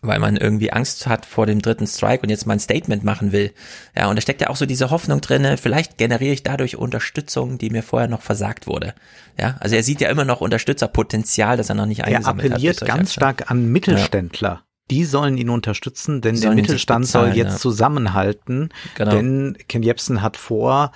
weil 0.00 0.18
man 0.18 0.36
irgendwie 0.36 0.72
Angst 0.72 1.06
hat 1.06 1.26
vor 1.26 1.46
dem 1.46 1.60
dritten 1.60 1.86
Strike 1.86 2.22
und 2.22 2.30
jetzt 2.30 2.46
mal 2.46 2.54
ein 2.54 2.60
Statement 2.60 3.04
machen 3.04 3.32
will. 3.32 3.52
Ja, 3.96 4.08
und 4.08 4.16
da 4.16 4.20
steckt 4.20 4.40
ja 4.40 4.48
auch 4.48 4.56
so 4.56 4.66
diese 4.66 4.90
Hoffnung 4.90 5.20
drinne, 5.20 5.56
vielleicht 5.56 5.98
generiere 5.98 6.32
ich 6.32 6.42
dadurch 6.42 6.76
Unterstützung, 6.76 7.58
die 7.58 7.70
mir 7.70 7.82
vorher 7.82 8.08
noch 8.08 8.22
versagt 8.22 8.66
wurde. 8.66 8.94
Ja, 9.38 9.56
also 9.60 9.74
er 9.74 9.82
sieht 9.82 10.00
ja 10.00 10.08
immer 10.08 10.24
noch 10.24 10.40
Unterstützerpotenzial, 10.40 11.56
das 11.56 11.68
er 11.68 11.74
noch 11.74 11.86
nicht 11.86 12.04
eingesammelt 12.04 12.44
hat. 12.44 12.50
Er 12.50 12.56
appelliert 12.56 12.80
hat, 12.80 12.88
ganz 12.88 13.12
stark 13.12 13.50
an 13.50 13.66
Mittelständler. 13.66 14.48
Ja. 14.48 14.67
Die 14.90 15.04
sollen 15.04 15.36
ihn 15.36 15.50
unterstützen, 15.50 16.20
denn 16.20 16.40
der 16.40 16.52
Mittelstand 16.52 17.06
bezahlen, 17.06 17.32
soll 17.32 17.36
jetzt 17.36 17.52
ja. 17.52 17.58
zusammenhalten. 17.58 18.70
Genau. 18.94 19.10
Denn 19.10 19.58
Ken 19.68 19.82
Jebsen 19.82 20.22
hat 20.22 20.36
vor, 20.36 20.92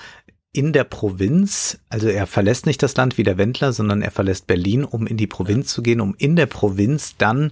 in 0.52 0.72
der 0.72 0.84
Provinz, 0.84 1.78
also 1.88 2.08
er 2.08 2.26
verlässt 2.26 2.66
nicht 2.66 2.82
das 2.82 2.94
Land 2.96 3.16
wie 3.16 3.22
der 3.22 3.38
Wendler, 3.38 3.72
sondern 3.72 4.02
er 4.02 4.10
verlässt 4.10 4.46
Berlin, 4.46 4.84
um 4.84 5.06
in 5.06 5.16
die 5.16 5.26
Provinz 5.26 5.72
zu 5.72 5.82
gehen, 5.82 6.00
um 6.00 6.14
in 6.18 6.36
der 6.36 6.46
Provinz 6.46 7.16
dann 7.16 7.50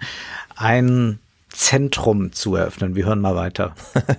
ein 0.54 1.18
Zentrum 1.48 2.32
zu 2.32 2.54
eröffnen. 2.54 2.94
Wir 2.94 3.06
hören 3.06 3.20
mal 3.20 3.34
weiter. 3.34 3.74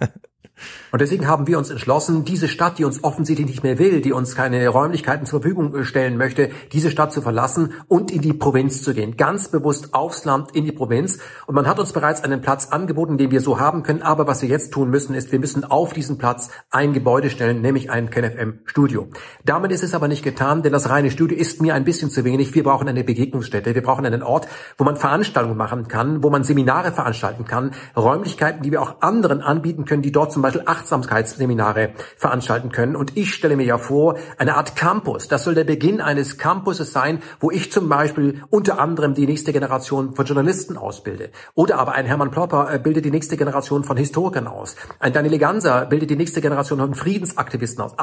Und 0.91 0.99
deswegen 1.01 1.27
haben 1.27 1.47
wir 1.47 1.57
uns 1.57 1.69
entschlossen, 1.69 2.25
diese 2.25 2.47
Stadt, 2.47 2.77
die 2.77 2.85
uns 2.85 3.03
offensichtlich 3.03 3.47
nicht 3.47 3.63
mehr 3.63 3.79
will, 3.79 4.01
die 4.01 4.11
uns 4.11 4.35
keine 4.35 4.67
Räumlichkeiten 4.67 5.25
zur 5.25 5.41
Verfügung 5.41 5.83
stellen 5.83 6.17
möchte, 6.17 6.49
diese 6.73 6.91
Stadt 6.91 7.13
zu 7.13 7.21
verlassen 7.21 7.73
und 7.87 8.11
in 8.11 8.21
die 8.21 8.33
Provinz 8.33 8.83
zu 8.83 8.93
gehen. 8.93 9.15
Ganz 9.15 9.47
bewusst 9.47 9.93
aufs 9.93 10.25
Land 10.25 10.51
in 10.53 10.65
die 10.65 10.71
Provinz. 10.71 11.19
Und 11.47 11.55
man 11.55 11.67
hat 11.67 11.79
uns 11.79 11.93
bereits 11.93 12.23
einen 12.23 12.41
Platz 12.41 12.67
angeboten, 12.67 13.17
den 13.17 13.31
wir 13.31 13.41
so 13.41 13.59
haben 13.59 13.83
können. 13.83 14.01
Aber 14.01 14.27
was 14.27 14.41
wir 14.41 14.49
jetzt 14.49 14.71
tun 14.71 14.89
müssen, 14.89 15.15
ist, 15.15 15.31
wir 15.31 15.39
müssen 15.39 15.63
auf 15.63 15.93
diesen 15.93 16.17
Platz 16.17 16.49
ein 16.69 16.93
Gebäude 16.93 17.29
stellen, 17.29 17.61
nämlich 17.61 17.89
ein 17.89 18.09
KenFM 18.09 18.59
Studio. 18.65 19.07
Damit 19.45 19.71
ist 19.71 19.83
es 19.83 19.93
aber 19.93 20.07
nicht 20.07 20.23
getan, 20.23 20.61
denn 20.61 20.73
das 20.73 20.89
reine 20.89 21.11
Studio 21.11 21.37
ist 21.37 21.61
mir 21.61 21.73
ein 21.73 21.85
bisschen 21.85 22.09
zu 22.09 22.25
wenig. 22.25 22.53
Wir 22.53 22.63
brauchen 22.63 22.87
eine 22.89 23.03
Begegnungsstätte. 23.03 23.75
Wir 23.75 23.83
brauchen 23.83 24.05
einen 24.05 24.23
Ort, 24.23 24.47
wo 24.77 24.83
man 24.83 24.97
Veranstaltungen 24.97 25.57
machen 25.57 25.87
kann, 25.87 26.23
wo 26.23 26.29
man 26.29 26.43
Seminare 26.43 26.91
veranstalten 26.91 27.45
kann, 27.45 27.71
Räumlichkeiten, 27.95 28.61
die 28.61 28.71
wir 28.71 28.81
auch 28.81 29.01
anderen 29.01 29.41
anbieten 29.41 29.85
können, 29.85 30.01
die 30.01 30.11
dort 30.11 30.31
zum 30.31 30.41
Beispiel 30.41 30.63
Achtsamkeitsseminare 30.81 31.91
veranstalten 32.17 32.71
können. 32.71 32.95
Und 32.95 33.15
ich 33.15 33.33
stelle 33.33 33.55
mir 33.55 33.65
ja 33.65 33.77
vor, 33.77 34.17
eine 34.37 34.55
Art 34.55 34.75
Campus. 34.75 35.27
Das 35.27 35.43
soll 35.43 35.55
der 35.55 35.63
Beginn 35.63 36.01
eines 36.01 36.37
Campuses 36.37 36.91
sein, 36.91 37.21
wo 37.39 37.51
ich 37.51 37.71
zum 37.71 37.87
Beispiel 37.87 38.41
unter 38.49 38.79
anderem 38.79 39.13
die 39.13 39.27
nächste 39.27 39.53
Generation 39.53 40.15
von 40.15 40.25
Journalisten 40.25 40.77
ausbilde. 40.77 41.29
Oder 41.53 41.77
aber 41.77 41.93
ein 41.93 42.05
Hermann 42.05 42.31
Plopper 42.31 42.73
äh, 42.73 42.79
bildet 42.79 43.05
die 43.05 43.11
nächste 43.11 43.37
Generation 43.37 43.83
von 43.83 43.97
Historikern 43.97 44.47
aus. 44.47 44.75
Ein 44.99 45.13
Daniel 45.13 45.37
Ganser 45.37 45.85
bildet 45.85 46.09
die 46.09 46.15
nächste 46.15 46.41
Generation 46.41 46.79
von 46.79 46.95
Friedensaktivisten 46.95 47.83
aus. 47.83 47.93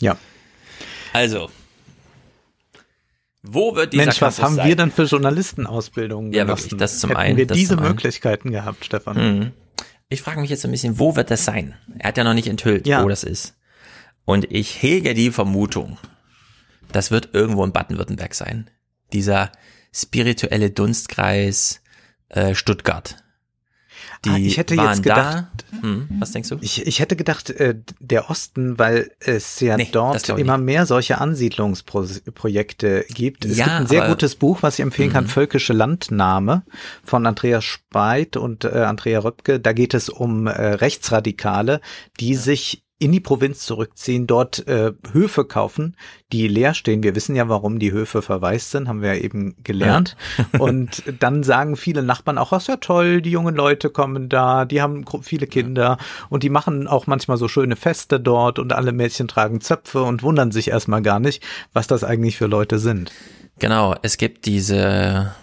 Ja. 0.00 0.16
Also, 1.12 1.48
wo 3.42 3.74
wird 3.74 3.92
dieser 3.92 4.04
Mensch, 4.04 4.22
was 4.22 4.40
haben 4.40 4.54
sein? 4.54 4.68
wir 4.68 4.76
dann 4.76 4.90
für 4.90 5.04
Journalistenausbildungen 5.04 6.32
Ja, 6.32 6.46
wirklich, 6.46 6.76
das 6.76 7.00
zum 7.00 7.10
Hätten 7.10 7.20
einen. 7.20 7.36
wir 7.36 7.46
das 7.46 7.56
diese 7.56 7.74
zum 7.74 7.80
einen. 7.80 7.88
Möglichkeiten 7.88 8.50
gehabt, 8.52 8.84
Stefan? 8.84 9.16
Mhm. 9.16 9.52
Ich 10.12 10.20
frage 10.20 10.40
mich 10.42 10.50
jetzt 10.50 10.62
ein 10.66 10.70
bisschen, 10.70 10.98
wo 10.98 11.16
wird 11.16 11.30
das 11.30 11.46
sein? 11.46 11.74
Er 11.98 12.08
hat 12.08 12.18
ja 12.18 12.24
noch 12.24 12.34
nicht 12.34 12.46
enthüllt, 12.46 12.86
Ja. 12.86 13.02
wo 13.02 13.08
das 13.08 13.24
ist. 13.24 13.54
Und 14.26 14.44
ich 14.52 14.82
hege 14.82 15.14
die 15.14 15.30
Vermutung, 15.30 15.96
das 16.92 17.10
wird 17.10 17.30
irgendwo 17.32 17.64
in 17.64 17.72
Baden-Württemberg 17.72 18.34
sein. 18.34 18.68
Dieser 19.14 19.50
spirituelle 19.90 20.70
Dunstkreis 20.70 21.80
äh, 22.28 22.54
Stuttgart. 22.54 23.16
Die 24.24 24.30
Ah, 24.30 24.36
ich 24.36 24.56
hätte 24.56 24.76
waren 24.76 24.88
jetzt 24.90 25.02
gedacht, 25.02 25.44
da. 25.72 25.78
Hm, 25.80 26.08
was 26.20 26.30
denkst 26.30 26.48
du? 26.50 26.58
Ich, 26.60 26.86
ich 26.86 27.00
hätte 27.00 27.16
gedacht, 27.16 27.50
äh, 27.50 27.74
der 27.98 28.30
Osten, 28.30 28.78
weil 28.78 29.10
es 29.18 29.58
ja 29.58 29.76
Nee, 29.76 29.88
dort 29.90 30.28
immer 30.28 30.58
mehr 30.58 30.86
solche 30.86 31.18
Ansiedlungsprojekte 31.20 33.04
gibt. 33.08 33.44
Es 33.44 33.56
Ja, 33.58 33.64
gibt 33.64 33.76
ein 33.76 33.86
sehr 33.88 34.08
gutes 34.08 34.36
Buch, 34.36 34.58
was 34.62 34.74
ich 34.78 34.82
empfehlen 34.82 35.12
kann, 35.12 35.24
Mhm. 35.24 35.28
Völkische 35.28 35.72
Landnahme 35.72 36.62
von 37.04 37.26
Andreas 37.26 37.64
Speit 37.64 38.36
und 38.36 38.64
äh, 38.64 38.68
Andrea 38.68 39.20
Röpke. 39.20 39.58
Da 39.58 39.72
geht 39.72 39.94
es 39.94 40.08
um 40.08 40.46
äh, 40.46 40.50
Rechtsradikale, 40.52 41.80
die 42.20 42.34
sich 42.34 42.81
in 43.02 43.10
die 43.10 43.18
Provinz 43.18 43.66
zurückziehen, 43.66 44.28
dort 44.28 44.64
äh, 44.68 44.92
Höfe 45.10 45.44
kaufen, 45.44 45.96
die 46.30 46.46
leer 46.46 46.72
stehen. 46.72 47.02
Wir 47.02 47.16
wissen 47.16 47.34
ja, 47.34 47.48
warum 47.48 47.80
die 47.80 47.90
Höfe 47.90 48.22
verwaist 48.22 48.70
sind, 48.70 48.86
haben 48.86 49.02
wir 49.02 49.16
ja 49.16 49.20
eben 49.20 49.56
gelernt. 49.64 50.16
Und 50.60 51.02
dann 51.18 51.42
sagen 51.42 51.74
viele 51.74 52.04
Nachbarn 52.04 52.38
auch, 52.38 52.52
ist 52.52 52.68
ja 52.68 52.76
toll, 52.76 53.20
die 53.20 53.32
jungen 53.32 53.56
Leute 53.56 53.90
kommen 53.90 54.28
da, 54.28 54.64
die 54.64 54.80
haben 54.80 55.04
viele 55.22 55.48
Kinder 55.48 55.98
und 56.30 56.44
die 56.44 56.48
machen 56.48 56.86
auch 56.86 57.08
manchmal 57.08 57.38
so 57.38 57.48
schöne 57.48 57.74
Feste 57.74 58.20
dort 58.20 58.60
und 58.60 58.72
alle 58.72 58.92
Mädchen 58.92 59.26
tragen 59.26 59.60
Zöpfe 59.60 60.02
und 60.02 60.22
wundern 60.22 60.52
sich 60.52 60.68
erstmal 60.68 61.02
gar 61.02 61.18
nicht, 61.18 61.42
was 61.72 61.88
das 61.88 62.04
eigentlich 62.04 62.36
für 62.36 62.46
Leute 62.46 62.78
sind. 62.78 63.10
Genau, 63.58 63.96
es 64.02 64.16
gibt 64.16 64.46
diese 64.46 65.34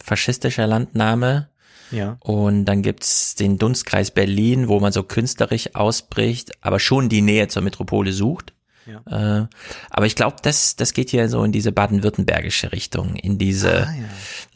faschistische 0.00 0.64
Landnahme. 0.64 1.48
Ja. 1.90 2.16
Und 2.20 2.64
dann 2.64 2.82
gibt's 2.82 3.34
den 3.34 3.58
Dunstkreis 3.58 4.10
Berlin, 4.10 4.68
wo 4.68 4.80
man 4.80 4.92
so 4.92 5.02
künstlerisch 5.02 5.74
ausbricht, 5.74 6.52
aber 6.60 6.80
schon 6.80 7.08
die 7.08 7.22
Nähe 7.22 7.48
zur 7.48 7.62
Metropole 7.62 8.12
sucht. 8.12 8.52
Ja. 8.86 9.40
Äh, 9.42 9.46
aber 9.90 10.06
ich 10.06 10.14
glaube, 10.14 10.36
das, 10.42 10.76
das 10.76 10.92
geht 10.92 11.10
hier 11.10 11.28
so 11.28 11.42
in 11.44 11.52
diese 11.52 11.72
baden-württembergische 11.72 12.72
Richtung, 12.72 13.16
in 13.16 13.38
diese, 13.38 13.88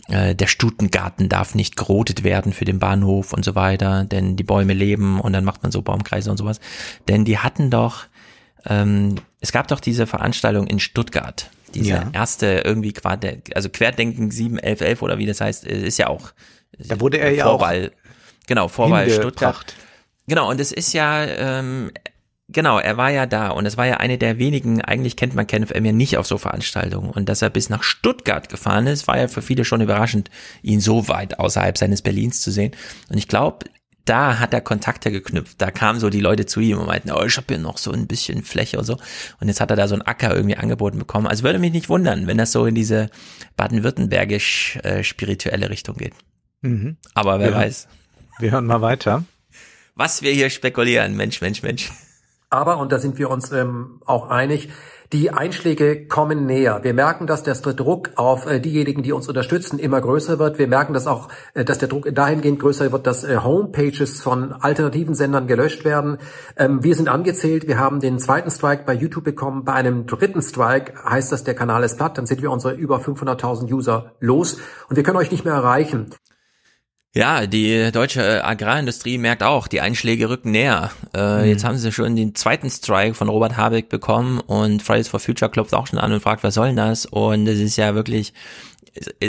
äh, 0.08 0.34
der 0.34 0.46
Stutengarten 0.46 1.28
darf 1.28 1.54
nicht 1.54 1.76
gerodet 1.76 2.24
werden 2.24 2.52
für 2.52 2.64
den 2.64 2.78
Bahnhof 2.78 3.32
und 3.32 3.44
so 3.44 3.54
weiter, 3.54 4.04
denn 4.04 4.36
die 4.36 4.44
Bäume 4.44 4.74
leben 4.74 5.20
und 5.20 5.32
dann 5.32 5.44
macht 5.44 5.62
man 5.62 5.72
so 5.72 5.80
Baumkreise 5.82 6.30
und 6.30 6.36
sowas. 6.36 6.60
Denn 7.08 7.24
die 7.24 7.38
hatten 7.38 7.70
doch, 7.70 8.04
ähm, 8.66 9.14
es 9.40 9.52
gab 9.52 9.68
doch 9.68 9.80
diese 9.80 10.06
Veranstaltung 10.06 10.66
in 10.66 10.78
Stuttgart, 10.78 11.50
diese 11.74 11.90
Ja. 11.90 12.10
erste 12.12 12.62
irgendwie 12.64 12.92
also 13.54 13.68
Querdenken 13.70 14.30
7, 14.30 14.58
11, 14.58 14.80
11 14.82 15.02
oder 15.02 15.18
wie 15.18 15.26
das 15.26 15.40
heißt, 15.40 15.66
äh, 15.66 15.86
ist 15.86 15.98
ja 15.98 16.08
auch 16.08 16.32
Da 16.78 17.00
wurde 17.00 17.18
er 17.18 17.32
ja 17.32 17.46
auch 17.46 17.58
Vorwahl, 17.58 17.92
genau, 18.46 18.68
Vorwahl. 18.68 19.10
Stuttgart. 19.10 19.74
Genau, 20.26 20.50
und 20.50 20.60
es 20.60 20.72
ist 20.72 20.92
ja, 20.92 21.24
ähm, 21.24 21.90
genau, 22.48 22.78
er 22.78 22.96
war 22.96 23.10
ja 23.10 23.26
da 23.26 23.48
und 23.48 23.66
es 23.66 23.76
war 23.76 23.86
ja 23.86 23.96
eine 23.96 24.18
der 24.18 24.38
wenigen, 24.38 24.82
eigentlich 24.82 25.16
kennt 25.16 25.34
man 25.34 25.46
KenFM 25.46 25.84
ja 25.84 25.92
nicht 25.92 26.18
auf 26.18 26.26
so 26.26 26.38
Veranstaltungen 26.38 27.10
und 27.10 27.28
dass 27.28 27.42
er 27.42 27.50
bis 27.50 27.70
nach 27.70 27.82
Stuttgart 27.82 28.48
gefahren 28.48 28.86
ist, 28.86 29.08
war 29.08 29.18
ja 29.18 29.28
für 29.28 29.42
viele 29.42 29.64
schon 29.64 29.80
überraschend, 29.80 30.30
ihn 30.62 30.80
so 30.80 31.08
weit 31.08 31.38
außerhalb 31.38 31.78
seines 31.78 32.02
Berlins 32.02 32.40
zu 32.40 32.50
sehen. 32.50 32.72
Und 33.08 33.16
ich 33.18 33.28
glaube, 33.28 33.66
da 34.08 34.38
hat 34.38 34.54
er 34.54 34.60
Kontakte 34.60 35.10
geknüpft. 35.10 35.60
Da 35.60 35.70
kamen 35.70 36.00
so 36.00 36.08
die 36.08 36.20
Leute 36.20 36.46
zu 36.46 36.60
ihm 36.60 36.78
und 36.78 36.86
meinten, 36.86 37.10
oh, 37.10 37.22
ich 37.24 37.36
habe 37.36 37.46
hier 37.48 37.58
noch 37.58 37.76
so 37.76 37.92
ein 37.92 38.06
bisschen 38.06 38.42
Fläche 38.42 38.78
und 38.78 38.84
so. 38.84 38.96
Und 39.40 39.48
jetzt 39.48 39.60
hat 39.60 39.70
er 39.70 39.76
da 39.76 39.86
so 39.86 39.94
einen 39.94 40.02
Acker 40.02 40.34
irgendwie 40.34 40.56
angeboten 40.56 40.98
bekommen. 40.98 41.26
Also 41.26 41.44
würde 41.44 41.58
mich 41.58 41.72
nicht 41.72 41.90
wundern, 41.90 42.26
wenn 42.26 42.38
das 42.38 42.52
so 42.52 42.64
in 42.64 42.74
diese 42.74 43.10
baden-württembergisch 43.56 44.78
äh, 44.82 45.04
spirituelle 45.04 45.68
Richtung 45.68 45.96
geht. 45.96 46.14
Mhm. 46.62 46.96
Aber 47.14 47.38
wer 47.38 47.50
Ja. 47.50 47.56
weiß. 47.56 47.88
Wir 48.38 48.52
hören 48.52 48.66
mal 48.66 48.80
weiter. 48.82 49.24
Was 49.94 50.22
wir 50.22 50.32
hier 50.32 50.50
spekulieren, 50.50 51.16
Mensch, 51.16 51.40
Mensch, 51.40 51.62
Mensch. 51.62 51.92
Aber, 52.50 52.78
und 52.78 52.92
da 52.92 52.98
sind 52.98 53.18
wir 53.18 53.30
uns 53.30 53.52
ähm, 53.52 54.00
auch 54.06 54.28
einig, 54.30 54.68
Die 55.14 55.30
Einschläge 55.30 56.06
kommen 56.06 56.44
näher. 56.44 56.80
Wir 56.82 56.92
merken, 56.92 57.26
dass 57.26 57.42
der 57.42 57.54
Druck 57.54 58.10
auf 58.16 58.44
äh, 58.46 58.60
diejenigen, 58.60 59.02
die 59.02 59.12
uns 59.12 59.26
unterstützen, 59.26 59.78
immer 59.78 60.02
größer 60.02 60.38
wird. 60.38 60.58
Wir 60.58 60.68
merken, 60.68 60.92
dass 60.92 61.06
auch, 61.06 61.30
äh, 61.54 61.64
dass 61.64 61.78
der 61.78 61.88
Druck 61.88 62.14
dahingehend 62.14 62.60
größer 62.60 62.92
wird, 62.92 63.06
dass 63.06 63.24
äh, 63.24 63.38
Homepages 63.38 64.20
von 64.20 64.52
alternativen 64.52 65.14
Sendern 65.14 65.46
gelöscht 65.46 65.86
werden. 65.86 66.18
Ähm, 66.58 66.84
wir 66.84 66.94
sind 66.94 67.08
angezählt. 67.08 67.66
Wir 67.66 67.78
haben 67.78 68.00
den 68.00 68.18
zweiten 68.18 68.50
Strike 68.50 68.82
bei 68.84 68.92
YouTube 68.92 69.24
bekommen. 69.24 69.64
Bei 69.64 69.72
einem 69.72 70.04
dritten 70.04 70.42
Strike 70.42 70.92
heißt 71.02 71.32
das, 71.32 71.42
der 71.42 71.54
Kanal 71.54 71.84
ist 71.84 71.96
platt. 71.96 72.18
Dann 72.18 72.26
sind 72.26 72.42
wir 72.42 72.50
unsere 72.50 72.74
über 72.74 72.98
500.000 72.98 73.72
User 73.72 74.12
los 74.20 74.58
und 74.90 74.96
wir 74.96 75.04
können 75.04 75.16
euch 75.16 75.30
nicht 75.30 75.46
mehr 75.46 75.54
erreichen. 75.54 76.10
Ja, 77.18 77.48
die 77.48 77.90
deutsche 77.90 78.22
äh, 78.22 78.40
Agrarindustrie 78.42 79.18
merkt 79.18 79.42
auch, 79.42 79.66
die 79.66 79.80
Einschläge 79.80 80.30
rücken 80.30 80.52
näher. 80.52 80.92
Äh, 81.12 81.38
mhm. 81.38 81.44
Jetzt 81.46 81.64
haben 81.64 81.76
sie 81.76 81.90
schon 81.90 82.14
den 82.14 82.36
zweiten 82.36 82.70
Strike 82.70 83.14
von 83.14 83.28
Robert 83.28 83.56
Habeck 83.56 83.88
bekommen 83.88 84.38
und 84.38 84.84
Fridays 84.84 85.08
for 85.08 85.18
Future 85.18 85.50
klopft 85.50 85.74
auch 85.74 85.88
schon 85.88 85.98
an 85.98 86.12
und 86.12 86.20
fragt, 86.20 86.44
was 86.44 86.54
soll 86.54 86.68
denn 86.68 86.76
das? 86.76 87.06
Und 87.06 87.48
es 87.48 87.58
ist 87.58 87.76
ja 87.76 87.96
wirklich 87.96 88.34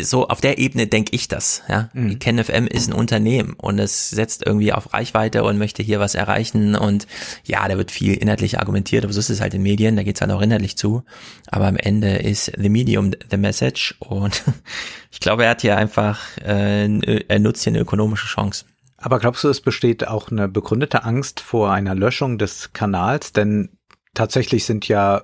so 0.01 0.27
auf 0.27 0.41
der 0.41 0.57
Ebene 0.57 0.88
denke 0.88 1.15
ich 1.15 1.27
das. 1.27 1.64
Ja, 1.67 1.89
mhm. 1.93 2.19
KenFM 2.19 2.67
ist 2.67 2.89
ein 2.89 2.93
Unternehmen 2.93 3.53
und 3.53 3.80
es 3.80 4.09
setzt 4.09 4.45
irgendwie 4.45 4.73
auf 4.73 4.93
Reichweite 4.93 5.43
und 5.43 5.57
möchte 5.57 5.83
hier 5.83 5.99
was 5.99 6.15
erreichen 6.15 6.75
und 6.75 7.07
ja, 7.43 7.67
da 7.67 7.77
wird 7.77 7.91
viel 7.91 8.14
inhaltlich 8.15 8.59
argumentiert, 8.59 9.03
aber 9.03 9.14
so 9.14 9.19
ist 9.19 9.30
es 9.30 9.41
halt 9.41 9.53
in 9.53 9.61
Medien, 9.61 9.95
da 9.95 10.03
geht's 10.03 10.22
halt 10.22 10.31
auch 10.31 10.41
inhaltlich 10.41 10.77
zu. 10.77 11.03
Aber 11.48 11.67
am 11.67 11.77
Ende 11.77 12.17
ist 12.17 12.51
the 12.57 12.69
medium 12.69 13.11
the 13.30 13.38
message 13.38 13.95
und 13.99 14.43
ich 15.11 15.19
glaube, 15.19 15.45
er 15.45 15.51
hat 15.51 15.61
hier 15.61 15.77
einfach, 15.77 16.19
äh, 16.38 17.23
er 17.27 17.39
nutzt 17.39 17.64
hier 17.64 17.72
eine 17.72 17.80
ökonomische 17.80 18.27
Chance. 18.27 18.65
Aber 19.01 19.19
glaubst 19.19 19.43
du, 19.43 19.49
es 19.49 19.61
besteht 19.61 20.07
auch 20.07 20.30
eine 20.30 20.48
begründete 20.48 21.03
Angst 21.03 21.39
vor 21.39 21.72
einer 21.72 21.95
Löschung 21.95 22.38
des 22.38 22.73
Kanals? 22.73 23.31
Denn 23.31 23.69
tatsächlich 24.14 24.65
sind 24.65 24.88
ja 24.88 25.23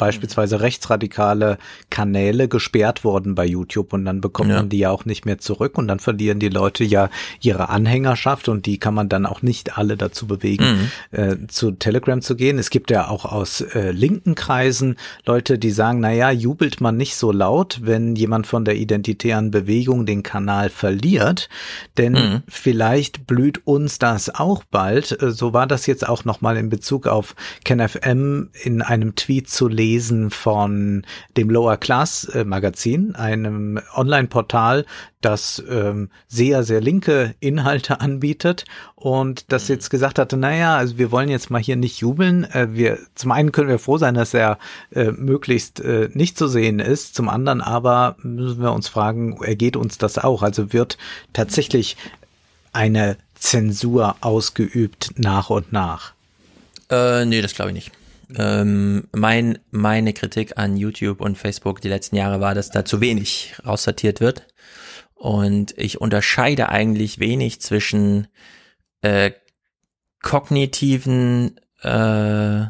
beispielsweise 0.00 0.62
rechtsradikale 0.62 1.58
Kanäle 1.90 2.48
gesperrt 2.48 3.04
worden 3.04 3.34
bei 3.34 3.44
YouTube 3.44 3.92
und 3.92 4.06
dann 4.06 4.22
bekommt 4.22 4.50
ja. 4.50 4.56
man 4.56 4.70
die 4.70 4.78
ja 4.78 4.90
auch 4.90 5.04
nicht 5.04 5.26
mehr 5.26 5.38
zurück 5.38 5.76
und 5.76 5.86
dann 5.88 6.00
verlieren 6.00 6.40
die 6.40 6.48
Leute 6.48 6.84
ja 6.84 7.10
ihre 7.40 7.68
Anhängerschaft 7.68 8.48
und 8.48 8.64
die 8.64 8.78
kann 8.78 8.94
man 8.94 9.10
dann 9.10 9.26
auch 9.26 9.42
nicht 9.42 9.76
alle 9.76 9.98
dazu 9.98 10.26
bewegen, 10.26 10.90
mhm. 11.12 11.18
äh, 11.18 11.36
zu 11.48 11.72
Telegram 11.72 12.22
zu 12.22 12.34
gehen. 12.34 12.58
Es 12.58 12.70
gibt 12.70 12.90
ja 12.90 13.08
auch 13.08 13.26
aus 13.26 13.60
äh, 13.60 13.90
linken 13.90 14.34
Kreisen 14.34 14.96
Leute, 15.26 15.58
die 15.58 15.70
sagen, 15.70 16.00
naja, 16.00 16.30
jubelt 16.30 16.80
man 16.80 16.96
nicht 16.96 17.14
so 17.14 17.30
laut, 17.30 17.80
wenn 17.82 18.16
jemand 18.16 18.46
von 18.46 18.64
der 18.64 18.76
identitären 18.76 19.50
Bewegung 19.50 20.06
den 20.06 20.22
Kanal 20.22 20.70
verliert, 20.70 21.50
denn 21.98 22.14
mhm. 22.14 22.42
vielleicht 22.48 23.26
blüht 23.26 23.66
uns 23.66 23.98
das 23.98 24.34
auch 24.34 24.64
bald. 24.64 25.20
Äh, 25.22 25.30
so 25.30 25.52
war 25.52 25.66
das 25.66 25.84
jetzt 25.84 26.08
auch 26.08 26.24
nochmal 26.24 26.56
in 26.56 26.70
Bezug 26.70 27.06
auf 27.06 27.34
KenFM 27.66 28.48
in 28.62 28.80
einem 28.80 29.14
Tweet 29.14 29.50
zu 29.50 29.68
lesen 29.68 29.89
gelesen 29.90 30.30
von 30.30 31.04
dem 31.36 31.50
Lower 31.50 31.76
Class 31.76 32.24
äh, 32.24 32.44
Magazin, 32.44 33.14
einem 33.16 33.80
Online-Portal, 33.94 34.86
das 35.20 35.62
ähm, 35.68 36.10
sehr, 36.28 36.62
sehr 36.62 36.80
linke 36.80 37.34
Inhalte 37.40 38.00
anbietet 38.00 38.64
und 38.94 39.52
das 39.52 39.68
jetzt 39.68 39.90
gesagt 39.90 40.18
hatte, 40.18 40.36
naja, 40.36 40.76
also 40.76 40.96
wir 40.98 41.10
wollen 41.10 41.28
jetzt 41.28 41.50
mal 41.50 41.60
hier 41.60 41.76
nicht 41.76 41.98
jubeln. 41.98 42.44
Äh, 42.44 42.68
wir, 42.70 42.98
zum 43.16 43.32
einen 43.32 43.50
können 43.52 43.68
wir 43.68 43.78
froh 43.78 43.98
sein, 43.98 44.14
dass 44.14 44.32
er 44.32 44.58
äh, 44.92 45.10
möglichst 45.10 45.80
äh, 45.80 46.08
nicht 46.12 46.38
zu 46.38 46.46
sehen 46.46 46.78
ist. 46.78 47.14
Zum 47.16 47.28
anderen 47.28 47.60
aber 47.60 48.16
müssen 48.22 48.62
wir 48.62 48.72
uns 48.72 48.88
fragen, 48.88 49.42
ergeht 49.42 49.76
uns 49.76 49.98
das 49.98 50.18
auch? 50.18 50.42
Also 50.42 50.72
wird 50.72 50.98
tatsächlich 51.32 51.96
eine 52.72 53.16
Zensur 53.34 54.16
ausgeübt 54.20 55.14
nach 55.16 55.50
und 55.50 55.72
nach? 55.72 56.12
Äh, 56.90 57.24
nee, 57.24 57.42
das 57.42 57.54
glaube 57.54 57.70
ich 57.70 57.74
nicht. 57.74 57.99
Ähm, 58.36 59.08
mein, 59.12 59.58
meine 59.70 60.12
Kritik 60.12 60.56
an 60.56 60.76
YouTube 60.76 61.20
und 61.20 61.38
Facebook 61.38 61.80
die 61.80 61.88
letzten 61.88 62.16
Jahre 62.16 62.40
war, 62.40 62.54
dass 62.54 62.70
da 62.70 62.84
zu 62.84 63.00
wenig 63.00 63.54
raussortiert 63.66 64.20
wird. 64.20 64.46
Und 65.14 65.74
ich 65.76 66.00
unterscheide 66.00 66.68
eigentlich 66.70 67.18
wenig 67.18 67.60
zwischen 67.60 68.28
äh, 69.02 69.32
kognitiven, 70.22 71.60
äh, 71.82 72.66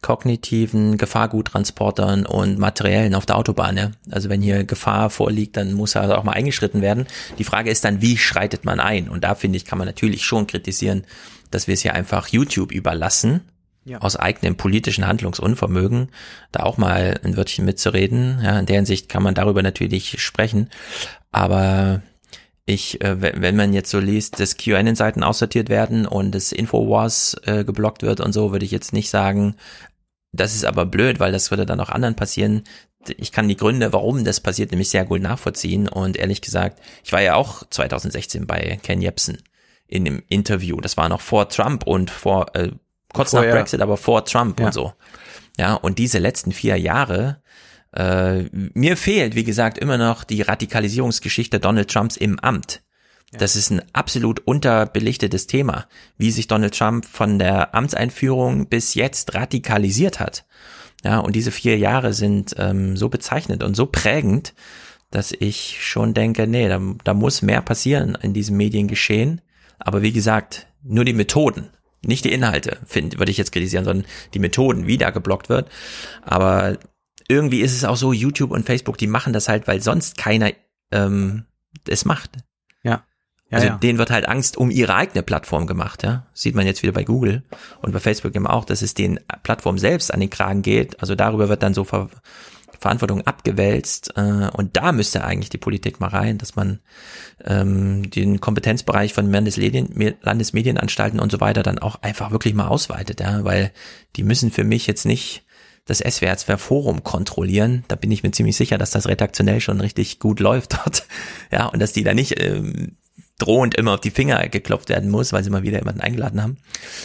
kognitiven 0.00 0.96
Gefahrguttransportern 0.98 2.26
und 2.26 2.58
materiellen 2.58 3.14
auf 3.14 3.26
der 3.26 3.36
Autobahn. 3.36 3.76
Ja? 3.76 3.90
Also 4.10 4.28
wenn 4.28 4.42
hier 4.42 4.64
Gefahr 4.64 5.10
vorliegt, 5.10 5.56
dann 5.56 5.72
muss 5.72 5.96
also 5.96 6.14
auch 6.14 6.24
mal 6.24 6.32
eingeschritten 6.32 6.82
werden. 6.82 7.06
Die 7.38 7.44
Frage 7.44 7.70
ist 7.70 7.84
dann, 7.84 8.02
wie 8.02 8.16
schreitet 8.16 8.64
man 8.64 8.80
ein? 8.80 9.08
Und 9.08 9.24
da 9.24 9.34
finde 9.34 9.56
ich, 9.56 9.64
kann 9.64 9.78
man 9.78 9.86
natürlich 9.86 10.24
schon 10.24 10.46
kritisieren, 10.46 11.04
dass 11.50 11.66
wir 11.66 11.74
es 11.74 11.82
hier 11.82 11.94
einfach 11.94 12.28
YouTube 12.28 12.72
überlassen 12.72 13.42
ja. 13.84 13.98
aus 13.98 14.16
eigenem 14.16 14.56
politischen 14.56 15.06
Handlungsunvermögen, 15.06 16.08
da 16.52 16.62
auch 16.62 16.76
mal 16.76 17.20
ein 17.24 17.36
Wörtchen 17.36 17.64
mitzureden. 17.64 18.40
Ja, 18.42 18.58
in 18.58 18.66
der 18.66 18.76
Hinsicht 18.76 19.08
kann 19.08 19.22
man 19.22 19.34
darüber 19.34 19.62
natürlich 19.62 20.22
sprechen. 20.22 20.70
Aber 21.30 22.02
ich, 22.64 23.00
äh, 23.00 23.20
wenn 23.20 23.56
man 23.56 23.72
jetzt 23.72 23.90
so 23.90 23.98
liest, 23.98 24.38
dass 24.38 24.56
QAnon-Seiten 24.56 25.22
aussortiert 25.22 25.68
werden 25.68 26.06
und 26.06 26.32
das 26.32 26.52
Infowars 26.52 27.36
äh, 27.44 27.64
geblockt 27.64 28.02
wird 28.02 28.20
und 28.20 28.32
so, 28.32 28.52
würde 28.52 28.64
ich 28.64 28.70
jetzt 28.70 28.92
nicht 28.92 29.10
sagen, 29.10 29.56
das 30.32 30.54
ist 30.54 30.64
aber 30.64 30.86
blöd, 30.86 31.20
weil 31.20 31.32
das 31.32 31.50
würde 31.50 31.66
dann 31.66 31.80
auch 31.80 31.90
anderen 31.90 32.14
passieren. 32.14 32.62
Ich 33.18 33.32
kann 33.32 33.48
die 33.48 33.56
Gründe, 33.56 33.92
warum 33.92 34.24
das 34.24 34.40
passiert, 34.40 34.70
nämlich 34.70 34.88
sehr 34.90 35.04
gut 35.04 35.20
nachvollziehen. 35.20 35.88
Und 35.88 36.16
ehrlich 36.16 36.40
gesagt, 36.40 36.80
ich 37.04 37.12
war 37.12 37.20
ja 37.20 37.34
auch 37.34 37.64
2016 37.68 38.46
bei 38.46 38.78
Ken 38.82 39.02
Jebsen 39.02 39.38
in 39.88 40.04
dem 40.04 40.22
Interview. 40.28 40.80
Das 40.80 40.96
war 40.96 41.08
noch 41.08 41.20
vor 41.20 41.48
Trump 41.48 41.86
und 41.86 42.10
vor 42.10 42.54
äh, 42.54 42.70
kurz 43.12 43.30
Vorher. 43.30 43.50
nach 43.50 43.58
Brexit, 43.58 43.80
aber 43.80 43.96
vor 43.96 44.24
Trump 44.24 44.60
ja. 44.60 44.66
und 44.66 44.72
so. 44.72 44.92
Ja, 45.58 45.74
und 45.74 45.98
diese 45.98 46.18
letzten 46.18 46.52
vier 46.52 46.76
Jahre, 46.76 47.42
äh, 47.92 48.44
mir 48.52 48.96
fehlt, 48.96 49.34
wie 49.34 49.44
gesagt, 49.44 49.78
immer 49.78 49.98
noch 49.98 50.24
die 50.24 50.42
Radikalisierungsgeschichte 50.42 51.60
Donald 51.60 51.90
Trumps 51.90 52.16
im 52.16 52.38
Amt. 52.40 52.82
Das 53.32 53.56
ist 53.56 53.70
ein 53.70 53.82
absolut 53.94 54.40
unterbelichtetes 54.40 55.46
Thema, 55.46 55.86
wie 56.18 56.30
sich 56.30 56.48
Donald 56.48 56.76
Trump 56.76 57.06
von 57.06 57.38
der 57.38 57.74
Amtseinführung 57.74 58.66
bis 58.66 58.94
jetzt 58.94 59.34
radikalisiert 59.34 60.20
hat. 60.20 60.44
Ja, 61.02 61.18
und 61.18 61.34
diese 61.34 61.50
vier 61.50 61.78
Jahre 61.78 62.12
sind 62.12 62.54
ähm, 62.58 62.96
so 62.96 63.08
bezeichnend 63.08 63.62
und 63.62 63.74
so 63.74 63.86
prägend, 63.86 64.54
dass 65.10 65.32
ich 65.32 65.78
schon 65.80 66.12
denke, 66.12 66.46
nee, 66.46 66.68
da, 66.68 66.80
da 67.04 67.14
muss 67.14 67.42
mehr 67.42 67.62
passieren 67.62 68.16
in 68.20 68.34
diesem 68.34 68.56
Mediengeschehen. 68.58 69.40
Aber 69.78 70.02
wie 70.02 70.12
gesagt, 70.12 70.66
nur 70.82 71.04
die 71.04 71.14
Methoden 71.14 71.70
nicht 72.04 72.24
die 72.24 72.32
Inhalte, 72.32 72.78
finde, 72.84 73.18
würde 73.18 73.30
ich 73.30 73.38
jetzt 73.38 73.52
kritisieren, 73.52 73.84
sondern 73.84 74.06
die 74.34 74.38
Methoden, 74.38 74.86
wie 74.86 74.98
da 74.98 75.10
geblockt 75.10 75.48
wird. 75.48 75.68
Aber 76.22 76.78
irgendwie 77.28 77.60
ist 77.60 77.74
es 77.74 77.84
auch 77.84 77.96
so, 77.96 78.12
YouTube 78.12 78.50
und 78.50 78.66
Facebook, 78.66 78.98
die 78.98 79.06
machen 79.06 79.32
das 79.32 79.48
halt, 79.48 79.66
weil 79.66 79.80
sonst 79.80 80.18
keiner 80.18 80.50
ähm, 80.90 81.44
es 81.88 82.04
macht. 82.04 82.30
Ja. 82.82 83.04
ja 83.48 83.58
also 83.58 83.66
ja. 83.68 83.76
denen 83.76 83.98
wird 83.98 84.10
halt 84.10 84.28
Angst 84.28 84.56
um 84.56 84.70
ihre 84.70 84.94
eigene 84.94 85.22
Plattform 85.22 85.66
gemacht, 85.66 86.02
ja. 86.02 86.26
Sieht 86.34 86.54
man 86.54 86.66
jetzt 86.66 86.82
wieder 86.82 86.92
bei 86.92 87.04
Google 87.04 87.42
und 87.80 87.92
bei 87.92 88.00
Facebook 88.00 88.34
eben 88.34 88.46
auch, 88.46 88.64
dass 88.64 88.82
es 88.82 88.94
den 88.94 89.20
Plattform 89.42 89.78
selbst 89.78 90.12
an 90.12 90.20
den 90.20 90.30
Kragen 90.30 90.62
geht. 90.62 91.00
Also 91.00 91.14
darüber 91.14 91.48
wird 91.48 91.62
dann 91.62 91.74
so 91.74 91.84
ver 91.84 92.10
Verantwortung 92.82 93.26
abgewälzt 93.26 94.12
äh, 94.16 94.48
und 94.52 94.76
da 94.76 94.92
müsste 94.92 95.24
eigentlich 95.24 95.50
die 95.50 95.58
Politik 95.58 96.00
mal 96.00 96.08
rein, 96.08 96.36
dass 96.36 96.56
man 96.56 96.80
ähm, 97.44 98.10
den 98.10 98.40
Kompetenzbereich 98.40 99.14
von 99.14 99.30
Landesmedien, 99.30 100.16
Landesmedienanstalten 100.20 101.20
und 101.20 101.32
so 101.32 101.40
weiter 101.40 101.62
dann 101.62 101.78
auch 101.78 102.02
einfach 102.02 102.32
wirklich 102.32 102.54
mal 102.54 102.66
ausweitet, 102.66 103.20
ja, 103.20 103.44
weil 103.44 103.72
die 104.16 104.24
müssen 104.24 104.50
für 104.50 104.64
mich 104.64 104.86
jetzt 104.86 105.06
nicht 105.06 105.44
das 105.84 105.98
SWR 105.98 106.36
2 106.36 106.56
Forum 106.58 107.02
kontrollieren. 107.02 107.84
Da 107.88 107.96
bin 107.96 108.12
ich 108.12 108.22
mir 108.22 108.30
ziemlich 108.30 108.56
sicher, 108.56 108.78
dass 108.78 108.92
das 108.92 109.08
redaktionell 109.08 109.60
schon 109.60 109.80
richtig 109.80 110.18
gut 110.18 110.40
läuft 110.40 110.74
dort. 110.74 111.06
Ja, 111.50 111.66
und 111.66 111.80
dass 111.80 111.92
die 111.92 112.02
da 112.02 112.14
nicht 112.14 112.42
ähm, 112.42 112.96
drohend 113.42 113.74
immer 113.74 113.94
auf 113.94 114.00
die 114.00 114.10
Finger 114.10 114.48
geklopft 114.48 114.88
werden 114.88 115.10
muss, 115.10 115.32
weil 115.32 115.42
sie 115.42 115.50
mal 115.50 115.62
wieder 115.62 115.78
jemanden 115.78 116.00
eingeladen 116.00 116.42
haben, 116.42 116.56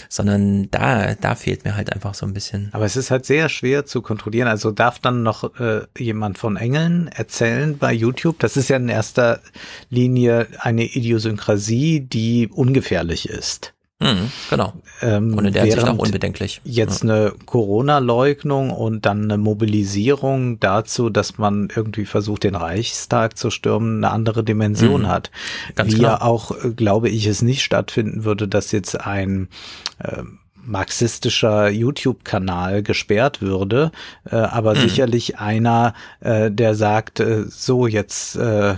sondern 0.10 0.70
da, 0.72 1.16
da 1.16 1.36
fehlt 1.36 1.66
mir 1.66 1.76
halt 1.76 1.92
einfach 1.94 2.14
so 2.14 2.26
ein 2.26 2.34
bisschen. 2.34 2.70
Aber 2.74 2.86
es 2.86 2.96
ist 2.96 3.12
halt 3.12 3.26
sehr 3.26 3.50
schwer 3.50 3.86
zu 3.86 4.02
kontrollieren. 4.02 4.48
Also 4.48 4.72
darf 4.72 5.00
dann 5.00 5.24
noch 5.24 5.60
äh, 5.60 5.82
jemand 5.98 6.38
von 6.38 6.56
Engeln 6.56 7.08
erzählen 7.08 7.78
bei 7.78 7.92
YouTube? 7.92 8.40
Das 8.40 8.58
ist 8.58 8.70
ja 8.70 8.78
in 8.78 8.90
erster 8.90 9.42
Linie 9.90 10.48
eine 10.60 10.86
Idiosynkrasie, 10.86 12.02
die 12.02 12.48
ungefährlich 12.48 13.28
ist. 13.30 13.74
Mhm, 14.00 14.32
genau. 14.52 14.74
Ähm, 15.02 15.34
und 15.36 15.46
in 15.46 15.54
der 15.54 15.64
Hinsicht 15.64 15.88
auch 15.88 15.98
unbedenklich. 15.98 16.62
Jetzt 16.64 17.04
ja. 17.04 17.10
eine 17.10 17.34
Corona-Leugnung 17.46 18.70
und 18.70 19.08
dann 19.08 19.24
eine 19.24 19.40
Mobilisierung 19.40 20.60
dazu, 20.60 21.10
dass 21.10 21.40
man 21.40 21.70
irgendwie 21.76 22.06
versucht, 22.06 22.44
den 22.44 22.56
Reichstag 22.56 23.38
zu 23.38 23.50
stürmen, 23.50 24.04
eine 24.04 24.14
andere 24.14 24.44
Dimension 24.44 25.04
mhm. 25.04 25.08
hat. 25.08 25.32
Ganz 25.74 25.94
Wie 25.94 26.00
klar. 26.00 26.20
ja 26.20 26.26
auch, 26.26 26.52
äh, 26.64 26.70
glaube 26.70 27.10
ich, 27.10 27.26
es 27.26 27.42
nicht 27.42 27.64
stattfinden 27.64 28.24
würde, 28.24 28.48
dass 28.48 28.72
jetzt 28.72 29.02
ein 29.02 29.50
äh, 29.98 30.22
marxistischer 30.68 31.70
YouTube-Kanal 31.70 32.84
gesperrt 32.84 33.42
würde, 33.42 33.92
äh, 34.30 34.36
aber 34.36 34.76
mhm. 34.76 34.80
sicherlich 34.80 35.40
einer, 35.40 35.94
äh, 36.20 36.52
der 36.52 36.76
sagt, 36.76 37.20
äh, 37.20 37.46
so 37.48 37.88
jetzt 37.88 38.36
äh, 38.36 38.76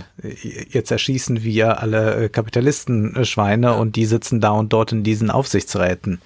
jetzt 0.70 0.90
erschießen 0.90 1.42
wir 1.42 1.80
alle 1.80 2.28
Kapitalistenschweine 2.28 3.74
und 3.74 3.96
die 3.96 4.06
sitzen 4.06 4.40
da 4.40 4.50
und 4.50 4.72
dort 4.72 4.92
in 4.92 5.02
diesen 5.02 5.30
Aufsichtsräten. 5.30 6.20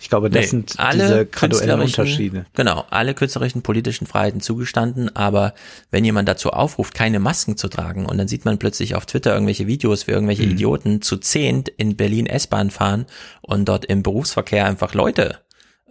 Ich 0.00 0.08
glaube, 0.08 0.30
das 0.30 0.44
nee, 0.44 0.48
sind 0.48 0.76
diese 0.92 1.26
graduellen 1.26 1.80
Unterschiede. 1.80 2.46
Genau, 2.54 2.84
alle 2.90 3.14
künstlerischen 3.14 3.62
politischen 3.62 4.06
Freiheiten 4.06 4.40
zugestanden, 4.40 5.14
aber 5.14 5.54
wenn 5.90 6.04
jemand 6.04 6.28
dazu 6.28 6.50
aufruft, 6.50 6.94
keine 6.94 7.20
Masken 7.20 7.56
zu 7.56 7.68
tragen 7.68 8.06
und 8.06 8.18
dann 8.18 8.28
sieht 8.28 8.44
man 8.44 8.58
plötzlich 8.58 8.94
auf 8.94 9.06
Twitter 9.06 9.32
irgendwelche 9.34 9.66
Videos, 9.66 10.06
wie 10.06 10.12
irgendwelche 10.12 10.44
mhm. 10.44 10.52
Idioten 10.52 11.02
zu 11.02 11.18
zehnt 11.18 11.68
in 11.68 11.96
Berlin 11.96 12.26
S-Bahn 12.26 12.70
fahren 12.70 13.06
und 13.42 13.68
dort 13.68 13.84
im 13.84 14.02
Berufsverkehr 14.02 14.64
einfach 14.64 14.94
Leute 14.94 15.09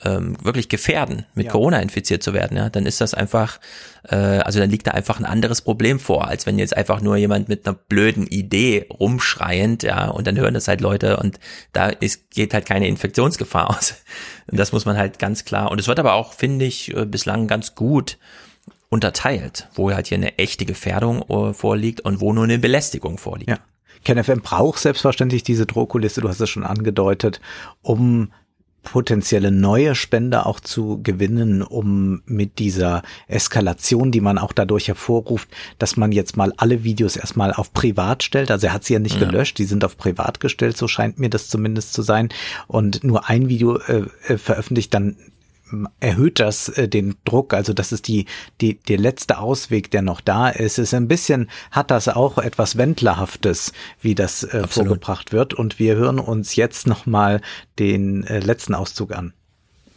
ähm, 0.03 0.38
wirklich 0.43 0.69
gefährden, 0.69 1.25
mit 1.33 1.48
ja. 1.48 1.51
Corona 1.51 1.80
infiziert 1.80 2.23
zu 2.23 2.33
werden, 2.33 2.56
ja, 2.57 2.69
dann 2.69 2.85
ist 2.85 3.01
das 3.01 3.14
einfach, 3.14 3.59
äh, 4.07 4.15
also 4.15 4.59
dann 4.59 4.69
liegt 4.69 4.88
da 4.88 4.91
einfach 4.91 5.19
ein 5.19 5.25
anderes 5.25 5.61
Problem 5.61 5.99
vor, 5.99 6.27
als 6.27 6.45
wenn 6.45 6.57
jetzt 6.57 6.75
einfach 6.75 7.01
nur 7.01 7.17
jemand 7.17 7.49
mit 7.49 7.67
einer 7.67 7.75
blöden 7.75 8.25
Idee 8.25 8.88
rumschreiend, 8.89 9.83
ja, 9.83 10.07
und 10.07 10.27
dann 10.27 10.38
hören 10.38 10.53
das 10.53 10.67
halt 10.67 10.81
Leute 10.81 11.17
und 11.17 11.39
da 11.73 11.88
ist, 11.88 12.31
geht 12.31 12.53
halt 12.53 12.65
keine 12.65 12.88
Infektionsgefahr 12.88 13.69
aus. 13.77 13.95
Und 14.49 14.59
das 14.59 14.72
muss 14.72 14.85
man 14.85 14.98
halt 14.98 15.19
ganz 15.19 15.45
klar, 15.45 15.72
und 15.72 15.80
es 15.80 15.88
wird 15.88 15.99
aber 15.99 16.14
auch, 16.14 16.33
finde 16.33 16.65
ich, 16.65 16.95
äh, 16.95 17.06
bislang 17.06 17.48
ganz 17.48 17.75
gut 17.75 18.17
unterteilt, 18.89 19.67
wo 19.75 19.91
halt 19.91 20.07
hier 20.07 20.17
eine 20.17 20.38
echte 20.38 20.65
Gefährdung 20.65 21.22
äh, 21.30 21.53
vorliegt 21.53 22.01
und 22.01 22.22
wo 22.22 22.33
nur 22.33 22.45
eine 22.45 22.57
Belästigung 22.57 23.17
vorliegt. 23.17 23.49
Ja. 23.49 23.59
KenFM 24.06 24.39
braucht 24.39 24.80
selbstverständlich 24.80 25.43
diese 25.43 25.65
Drohkulisse, 25.65 26.22
du 26.22 26.30
hast 26.30 26.39
es 26.39 26.49
schon 26.49 26.64
angedeutet, 26.64 27.41
um 27.81 28.31
potenzielle 28.83 29.51
neue 29.51 29.95
Spender 29.95 30.45
auch 30.45 30.59
zu 30.59 31.01
gewinnen, 31.03 31.61
um 31.61 32.22
mit 32.25 32.59
dieser 32.59 33.03
Eskalation, 33.27 34.11
die 34.11 34.22
man 34.22 34.38
auch 34.38 34.53
dadurch 34.53 34.88
hervorruft, 34.88 35.49
dass 35.77 35.98
man 35.98 36.11
jetzt 36.11 36.38
mal 36.38 36.53
alle 36.58 36.83
Videos 36.83 37.16
erstmal 37.16 37.53
auf 37.53 37.74
privat 37.74 38.24
stellt. 38.24 38.51
Also 38.51 38.67
er 38.67 38.74
hat 38.74 38.83
sie 38.83 38.93
ja 38.93 38.99
nicht 38.99 39.19
ja. 39.19 39.27
gelöscht, 39.27 39.58
die 39.58 39.66
sind 39.66 39.83
auf 39.83 39.98
privat 39.98 40.40
gestellt, 40.40 40.77
so 40.77 40.88
scheint 40.88 41.19
mir 41.19 41.30
das 41.30 41.49
zumindest 41.49 41.93
zu 41.93 42.01
sein. 42.01 42.30
Und 42.67 43.03
nur 43.03 43.30
ein 43.30 43.49
Video 43.49 43.77
äh, 43.77 44.06
äh 44.27 44.38
veröffentlicht, 44.38 44.93
dann 44.93 45.17
erhöht 45.99 46.39
das 46.39 46.69
äh, 46.69 46.88
den 46.88 47.15
Druck. 47.25 47.53
Also 47.53 47.73
das 47.73 47.91
ist 47.91 48.07
die, 48.07 48.25
die, 48.61 48.75
der 48.75 48.98
letzte 48.98 49.39
Ausweg, 49.39 49.91
der 49.91 50.01
noch 50.01 50.22
da 50.22 50.49
ist. 50.49 50.80
Es 50.80 50.89
ist 50.89 50.93
ein 50.93 51.07
bisschen, 51.07 51.49
hat 51.72 51.91
das 51.91 52.07
auch 52.07 52.38
etwas 52.38 52.77
Wendlerhaftes, 52.77 53.73
wie 54.01 54.15
das 54.15 54.43
äh, 54.43 54.67
vorgebracht 54.67 55.31
wird. 55.31 55.53
Und 55.53 55.80
wir 55.80 55.95
hören 55.95 56.19
uns 56.19 56.56
jetzt 56.56 56.88
nochmal 56.88 57.41
den 57.77 58.23
äh, 58.25 58.39
letzten 58.39 58.75
Auszug 58.75 59.14
an. 59.14 59.33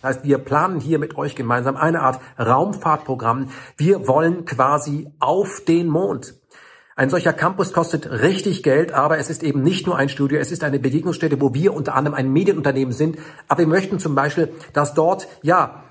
Das 0.02 0.16
heißt, 0.16 0.24
wir 0.24 0.38
planen 0.38 0.80
hier 0.80 0.98
mit 0.98 1.16
euch 1.16 1.36
gemeinsam 1.36 1.76
eine 1.76 2.00
Art 2.00 2.20
Raumfahrtprogramm. 2.38 3.50
Wir 3.76 4.08
wollen 4.08 4.44
quasi 4.44 5.08
auf 5.20 5.62
den 5.66 5.86
Mond. 5.86 6.34
Ein 7.02 7.10
solcher 7.10 7.32
Campus 7.32 7.72
kostet 7.72 8.08
richtig 8.08 8.62
Geld, 8.62 8.92
aber 8.92 9.18
es 9.18 9.28
ist 9.28 9.42
eben 9.42 9.60
nicht 9.60 9.88
nur 9.88 9.96
ein 9.96 10.08
Studio, 10.08 10.38
es 10.38 10.52
ist 10.52 10.62
eine 10.62 10.78
Begegnungsstätte, 10.78 11.40
wo 11.40 11.52
wir 11.52 11.74
unter 11.74 11.96
anderem 11.96 12.14
ein 12.14 12.32
Medienunternehmen 12.32 12.92
sind. 12.92 13.18
Aber 13.48 13.58
wir 13.58 13.66
möchten 13.66 13.98
zum 13.98 14.14
Beispiel, 14.14 14.50
dass 14.72 14.94
dort, 14.94 15.26
ja, 15.42 15.82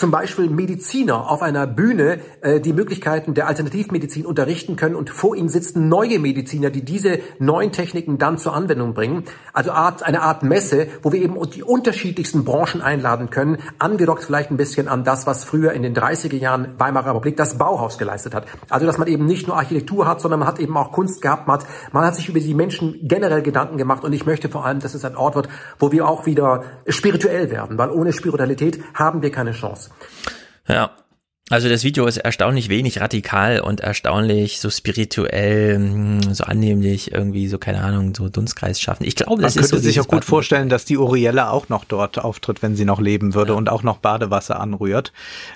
zum 0.00 0.10
Beispiel 0.10 0.48
Mediziner 0.48 1.30
auf 1.30 1.42
einer 1.42 1.66
Bühne 1.66 2.20
äh, 2.40 2.58
die 2.58 2.72
Möglichkeiten 2.72 3.34
der 3.34 3.48
Alternativmedizin 3.48 4.24
unterrichten 4.24 4.76
können 4.76 4.94
und 4.94 5.10
vor 5.10 5.36
ihnen 5.36 5.50
sitzen 5.50 5.90
neue 5.90 6.18
Mediziner, 6.18 6.70
die 6.70 6.82
diese 6.82 7.18
neuen 7.38 7.70
Techniken 7.70 8.16
dann 8.16 8.38
zur 8.38 8.54
Anwendung 8.54 8.94
bringen. 8.94 9.24
Also 9.52 9.72
Art, 9.72 10.02
eine 10.02 10.22
Art 10.22 10.42
Messe, 10.42 10.86
wo 11.02 11.12
wir 11.12 11.20
eben 11.20 11.38
die 11.50 11.62
unterschiedlichsten 11.62 12.46
Branchen 12.46 12.80
einladen 12.80 13.28
können, 13.28 13.58
angedockt 13.78 14.24
vielleicht 14.24 14.50
ein 14.50 14.56
bisschen 14.56 14.88
an 14.88 15.04
das, 15.04 15.26
was 15.26 15.44
früher 15.44 15.72
in 15.72 15.82
den 15.82 15.94
30er 15.94 16.34
Jahren 16.34 16.78
Weimarer 16.78 17.10
Republik 17.10 17.36
das 17.36 17.58
Bauhaus 17.58 17.98
geleistet 17.98 18.34
hat. 18.34 18.46
Also 18.70 18.86
dass 18.86 18.96
man 18.96 19.06
eben 19.06 19.26
nicht 19.26 19.48
nur 19.48 19.58
Architektur 19.58 20.06
hat, 20.06 20.22
sondern 20.22 20.40
man 20.40 20.48
hat 20.48 20.60
eben 20.60 20.78
auch 20.78 20.92
Kunst 20.92 21.20
gehabt, 21.20 21.46
man 21.46 21.60
hat, 21.60 21.66
man 21.92 22.06
hat 22.06 22.14
sich 22.14 22.26
über 22.30 22.40
die 22.40 22.54
Menschen 22.54 22.98
generell 23.02 23.42
Gedanken 23.42 23.76
gemacht 23.76 24.02
und 24.02 24.14
ich 24.14 24.24
möchte 24.24 24.48
vor 24.48 24.64
allem, 24.64 24.80
dass 24.80 24.94
es 24.94 25.04
ein 25.04 25.14
Ort 25.14 25.34
wird, 25.34 25.50
wo 25.78 25.92
wir 25.92 26.08
auch 26.08 26.24
wieder 26.24 26.62
spirituell 26.88 27.50
werden, 27.50 27.76
weil 27.76 27.90
ohne 27.90 28.14
Spiritualität 28.14 28.80
haben 28.94 29.20
wir 29.20 29.30
keine 29.30 29.52
Chance. 29.52 29.89
Ja. 30.68 30.90
Also 31.52 31.68
das 31.68 31.82
Video 31.82 32.06
ist 32.06 32.16
erstaunlich 32.16 32.68
wenig 32.68 33.00
radikal 33.00 33.58
und 33.58 33.80
erstaunlich 33.80 34.60
so 34.60 34.70
spirituell, 34.70 35.74
hm, 35.74 36.32
so 36.32 36.44
annehmlich, 36.44 37.10
irgendwie 37.10 37.48
so, 37.48 37.58
keine 37.58 37.80
Ahnung, 37.82 38.14
so 38.14 38.28
Dunstkreis 38.28 38.80
schaffen. 38.80 39.04
Ich 39.04 39.16
glaube, 39.16 39.42
das 39.42 39.56
Man 39.56 39.64
ist 39.64 39.70
könnte 39.70 39.82
so 39.82 39.88
sich 39.88 40.00
auch 40.00 40.06
gut 40.06 40.24
vorstellen, 40.24 40.68
dass 40.68 40.84
die 40.84 40.96
Uriella 40.96 41.50
auch 41.50 41.68
noch 41.68 41.84
dort 41.84 42.20
auftritt, 42.20 42.62
wenn 42.62 42.76
sie 42.76 42.84
noch 42.84 43.00
leben 43.00 43.34
würde 43.34 43.50
ja. 43.50 43.58
und 43.58 43.68
auch 43.68 43.82
noch 43.82 43.98
Badewasser 43.98 44.60
anrührt. 44.60 45.12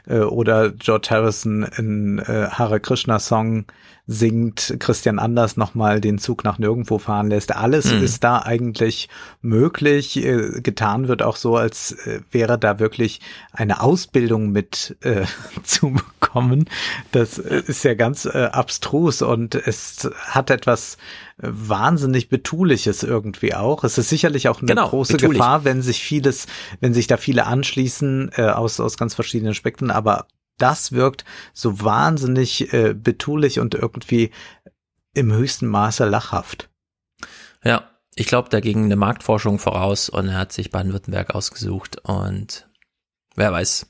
Äh, 0.09 0.19
oder 0.19 0.73
George 0.73 1.07
Harrison 1.11 1.63
in 1.63 2.19
äh, 2.19 2.49
Hare 2.51 2.81
Krishna 2.81 3.21
Song 3.21 3.67
singt, 4.07 4.77
Christian 4.81 5.19
Anders 5.19 5.57
nochmal 5.57 6.01
den 6.01 6.19
Zug 6.19 6.45
nach 6.45 6.59
nirgendwo 6.59 6.99
fahren 6.99 7.31
lässt. 7.31 7.57
Alles 7.57 7.91
mhm. 7.91 8.03
ist 8.03 8.23
da 8.23 8.41
eigentlich 8.41 9.09
möglich. 9.41 10.23
Äh, 10.23 10.61
getan 10.61 11.09
wird 11.09 11.23
auch 11.23 11.37
so, 11.37 11.57
als 11.57 11.93
äh, 12.07 12.21
wäre 12.31 12.59
da 12.59 12.79
wirklich 12.79 13.21
eine 13.53 13.81
Ausbildung 13.81 14.51
mit 14.51 14.97
äh, 15.01 15.25
zu 15.63 15.93
bekommen. 15.93 16.67
Das 17.13 17.39
äh, 17.39 17.63
ist 17.67 17.83
ja 17.83 17.95
ganz 17.95 18.27
äh, 18.27 18.51
abstrus 18.53 19.23
und 19.23 19.55
es 19.55 20.11
hat 20.27 20.51
etwas 20.51 20.99
äh, 21.39 21.49
wahnsinnig 21.51 22.29
betuliches 22.29 23.05
irgendwie 23.05 23.55
auch. 23.55 23.85
Es 23.85 23.97
ist 23.97 24.11
sicherlich 24.11 24.49
auch 24.49 24.59
eine 24.59 24.67
genau, 24.67 24.91
große 24.91 25.15
betulich. 25.15 25.39
Gefahr, 25.39 25.65
wenn 25.65 25.81
sich 25.81 26.03
vieles, 26.03 26.47
wenn 26.81 26.93
sich 26.93 27.07
da 27.07 27.17
viele 27.17 27.47
anschließen 27.47 28.33
äh, 28.37 28.43
aus 28.43 28.81
aus 28.81 28.99
ganz 28.99 29.15
verschiedenen 29.15 29.53
Aspekten, 29.53 29.91
aber 29.91 30.27
das 30.59 30.93
wirkt 30.93 31.25
so 31.53 31.81
wahnsinnig 31.83 32.73
äh, 32.73 32.95
betulich 32.95 33.61
und 33.61 33.75
irgendwie 33.75 34.31
im 35.15 35.33
höchsten 35.33 35.67
Maße 35.67 36.05
lachhaft. 36.05 36.69
Ja, 37.63 37.91
ich 38.15 38.27
glaube, 38.27 38.49
da 38.49 38.61
ging 38.61 38.85
eine 38.85 38.97
Marktforschung 38.97 39.59
voraus 39.59 40.09
und 40.09 40.29
er 40.29 40.39
hat 40.39 40.53
sich 40.53 40.71
Baden-Württemberg 40.71 41.35
ausgesucht 41.35 41.99
und 42.05 42.69
wer 43.35 43.53
weiß. 43.53 43.87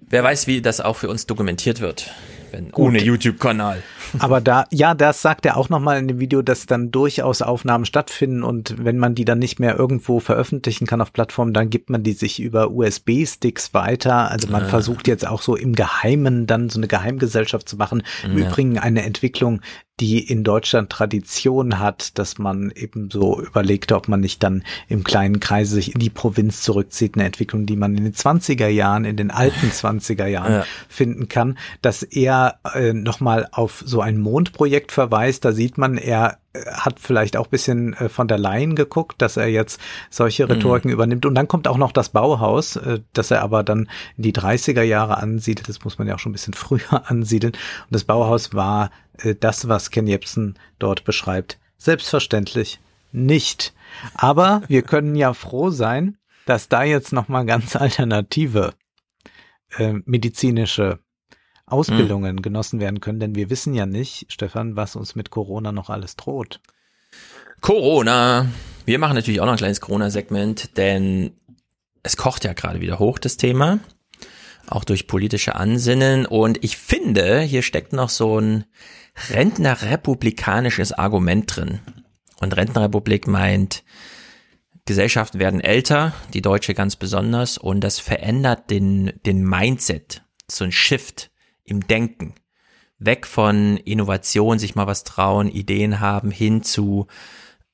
Wer 0.00 0.24
weiß, 0.24 0.46
wie 0.46 0.60
das 0.60 0.80
auch 0.80 0.96
für 0.96 1.08
uns 1.08 1.26
dokumentiert 1.26 1.80
wird 1.80 2.10
wenn, 2.52 2.72
ohne 2.74 3.02
YouTube-Kanal. 3.02 3.82
Aber 4.18 4.40
da, 4.40 4.66
ja, 4.70 4.94
das 4.94 5.22
sagt 5.22 5.46
er 5.46 5.56
auch 5.56 5.68
nochmal 5.68 5.98
in 5.98 6.08
dem 6.08 6.18
Video, 6.18 6.42
dass 6.42 6.66
dann 6.66 6.90
durchaus 6.90 7.42
Aufnahmen 7.42 7.84
stattfinden 7.84 8.42
und 8.42 8.84
wenn 8.84 8.98
man 8.98 9.14
die 9.14 9.24
dann 9.24 9.38
nicht 9.38 9.60
mehr 9.60 9.78
irgendwo 9.78 10.20
veröffentlichen 10.20 10.86
kann 10.86 11.00
auf 11.00 11.12
Plattformen, 11.12 11.54
dann 11.54 11.70
gibt 11.70 11.90
man 11.90 12.02
die 12.02 12.12
sich 12.12 12.40
über 12.40 12.70
USB-Sticks 12.70 13.74
weiter. 13.74 14.30
Also 14.30 14.48
man 14.48 14.64
ah. 14.64 14.68
versucht 14.68 15.06
jetzt 15.08 15.26
auch 15.26 15.42
so 15.42 15.56
im 15.56 15.74
Geheimen 15.74 16.46
dann 16.46 16.70
so 16.70 16.78
eine 16.78 16.88
Geheimgesellschaft 16.88 17.68
zu 17.68 17.76
machen. 17.76 18.02
Im 18.24 18.38
ja. 18.38 18.46
Übrigen 18.46 18.78
eine 18.78 19.02
Entwicklung, 19.02 19.60
die 20.00 20.18
in 20.18 20.42
Deutschland 20.42 20.90
Tradition 20.90 21.78
hat, 21.78 22.18
dass 22.18 22.38
man 22.38 22.72
eben 22.74 23.10
so 23.10 23.40
überlegte, 23.40 23.94
ob 23.94 24.08
man 24.08 24.20
nicht 24.20 24.42
dann 24.42 24.64
im 24.88 25.04
kleinen 25.04 25.40
Kreise 25.40 25.74
sich 25.74 25.94
in 25.94 26.00
die 26.00 26.10
Provinz 26.10 26.62
zurückzieht, 26.62 27.14
eine 27.14 27.24
Entwicklung, 27.24 27.66
die 27.66 27.76
man 27.76 27.96
in 27.96 28.04
den 28.04 28.14
20er 28.14 28.68
Jahren, 28.68 29.04
in 29.04 29.16
den 29.16 29.30
alten 29.30 29.68
20er 29.68 30.26
Jahren 30.26 30.52
ja. 30.52 30.64
finden 30.88 31.28
kann, 31.28 31.58
dass 31.82 32.02
er 32.02 32.58
äh, 32.74 32.92
nochmal 32.92 33.48
auf 33.52 33.82
so 33.86 34.00
ein 34.00 34.18
Mondprojekt 34.18 34.90
verweist, 34.90 35.44
da 35.44 35.52
sieht 35.52 35.78
man, 35.78 35.98
er 35.98 36.39
hat 36.54 36.98
vielleicht 36.98 37.36
auch 37.36 37.46
bisschen 37.46 37.94
äh, 37.94 38.08
von 38.08 38.26
der 38.26 38.38
Leyen 38.38 38.74
geguckt, 38.74 39.22
dass 39.22 39.36
er 39.36 39.48
jetzt 39.48 39.80
solche 40.10 40.44
mhm. 40.44 40.52
Rhetoriken 40.52 40.88
mhm. 40.88 40.94
übernimmt. 40.94 41.26
Und 41.26 41.34
dann 41.34 41.48
kommt 41.48 41.68
auch 41.68 41.76
noch 41.76 41.92
das 41.92 42.08
Bauhaus, 42.08 42.76
äh, 42.76 43.00
das 43.12 43.30
er 43.30 43.42
aber 43.42 43.62
dann 43.62 43.88
in 44.16 44.22
die 44.24 44.32
30er 44.32 44.82
Jahre 44.82 45.18
ansiedelt. 45.18 45.68
Das 45.68 45.84
muss 45.84 45.98
man 45.98 46.08
ja 46.08 46.16
auch 46.16 46.18
schon 46.18 46.30
ein 46.30 46.34
bisschen 46.34 46.54
früher 46.54 47.08
ansiedeln. 47.08 47.52
Und 47.52 47.94
das 47.94 48.04
Bauhaus 48.04 48.54
war 48.54 48.90
äh, 49.18 49.34
das, 49.38 49.68
was 49.68 49.90
Ken 49.90 50.06
Jebsen 50.06 50.58
dort 50.78 51.04
beschreibt. 51.04 51.58
Selbstverständlich 51.76 52.80
nicht. 53.12 53.72
Aber 54.14 54.62
wir 54.68 54.82
können 54.82 55.14
ja 55.14 55.34
froh 55.34 55.70
sein, 55.70 56.18
dass 56.46 56.68
da 56.68 56.82
jetzt 56.82 57.12
nochmal 57.12 57.46
ganz 57.46 57.76
alternative 57.76 58.74
äh, 59.76 59.94
medizinische 60.04 60.98
Ausbildungen 61.72 62.36
mhm. 62.36 62.42
genossen 62.42 62.80
werden 62.80 63.00
können, 63.00 63.20
denn 63.20 63.34
wir 63.34 63.50
wissen 63.50 63.74
ja 63.74 63.86
nicht, 63.86 64.26
Stefan, 64.28 64.76
was 64.76 64.96
uns 64.96 65.14
mit 65.14 65.30
Corona 65.30 65.72
noch 65.72 65.90
alles 65.90 66.16
droht. 66.16 66.60
Corona. 67.60 68.46
Wir 68.86 68.98
machen 68.98 69.14
natürlich 69.14 69.40
auch 69.40 69.46
noch 69.46 69.52
ein 69.52 69.58
kleines 69.58 69.80
Corona-Segment, 69.80 70.76
denn 70.76 71.32
es 72.02 72.16
kocht 72.16 72.44
ja 72.44 72.54
gerade 72.54 72.80
wieder 72.80 72.98
hoch, 72.98 73.18
das 73.18 73.36
Thema. 73.36 73.78
Auch 74.66 74.84
durch 74.84 75.06
politische 75.06 75.56
Ansinnen. 75.56 76.26
Und 76.26 76.62
ich 76.64 76.76
finde, 76.76 77.40
hier 77.40 77.62
steckt 77.62 77.92
noch 77.92 78.08
so 78.08 78.40
ein 78.40 78.64
Rentnerrepublikanisches 79.30 80.92
Argument 80.92 81.54
drin. 81.54 81.80
Und 82.40 82.56
Rentnerrepublik 82.56 83.26
meint, 83.26 83.84
Gesellschaften 84.86 85.38
werden 85.38 85.60
älter, 85.60 86.14
die 86.32 86.42
deutsche 86.42 86.74
ganz 86.74 86.96
besonders, 86.96 87.58
und 87.58 87.82
das 87.82 87.98
verändert 87.98 88.70
den, 88.70 89.12
den 89.26 89.44
Mindset, 89.44 90.22
so 90.50 90.64
ein 90.64 90.72
Shift 90.72 91.30
im 91.64 91.86
Denken. 91.86 92.34
Weg 92.98 93.26
von 93.26 93.78
Innovation, 93.78 94.58
sich 94.58 94.74
mal 94.74 94.86
was 94.86 95.04
trauen, 95.04 95.48
Ideen 95.48 96.00
haben, 96.00 96.30
hin 96.30 96.62
zu 96.62 97.06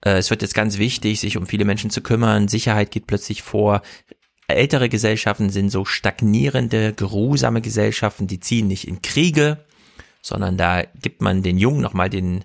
Äh, 0.04 0.18
es 0.18 0.30
wird 0.30 0.42
jetzt 0.42 0.54
ganz 0.54 0.78
wichtig, 0.78 1.20
sich 1.20 1.36
um 1.36 1.46
viele 1.46 1.64
Menschen 1.64 1.90
zu 1.90 2.00
kümmern. 2.00 2.48
Sicherheit 2.48 2.90
geht 2.90 3.06
plötzlich 3.06 3.42
vor. 3.42 3.82
Ältere 4.48 4.88
Gesellschaften 4.88 5.50
sind 5.50 5.70
so 5.70 5.84
stagnierende, 5.84 6.92
geruhsame 6.92 7.60
Gesellschaften, 7.60 8.28
die 8.28 8.38
ziehen 8.38 8.68
nicht 8.68 8.86
in 8.86 9.02
Kriege, 9.02 9.64
sondern 10.22 10.56
da 10.56 10.82
gibt 10.82 11.20
man 11.20 11.42
den 11.42 11.58
Jungen 11.58 11.80
nochmal 11.80 12.08
den, 12.10 12.44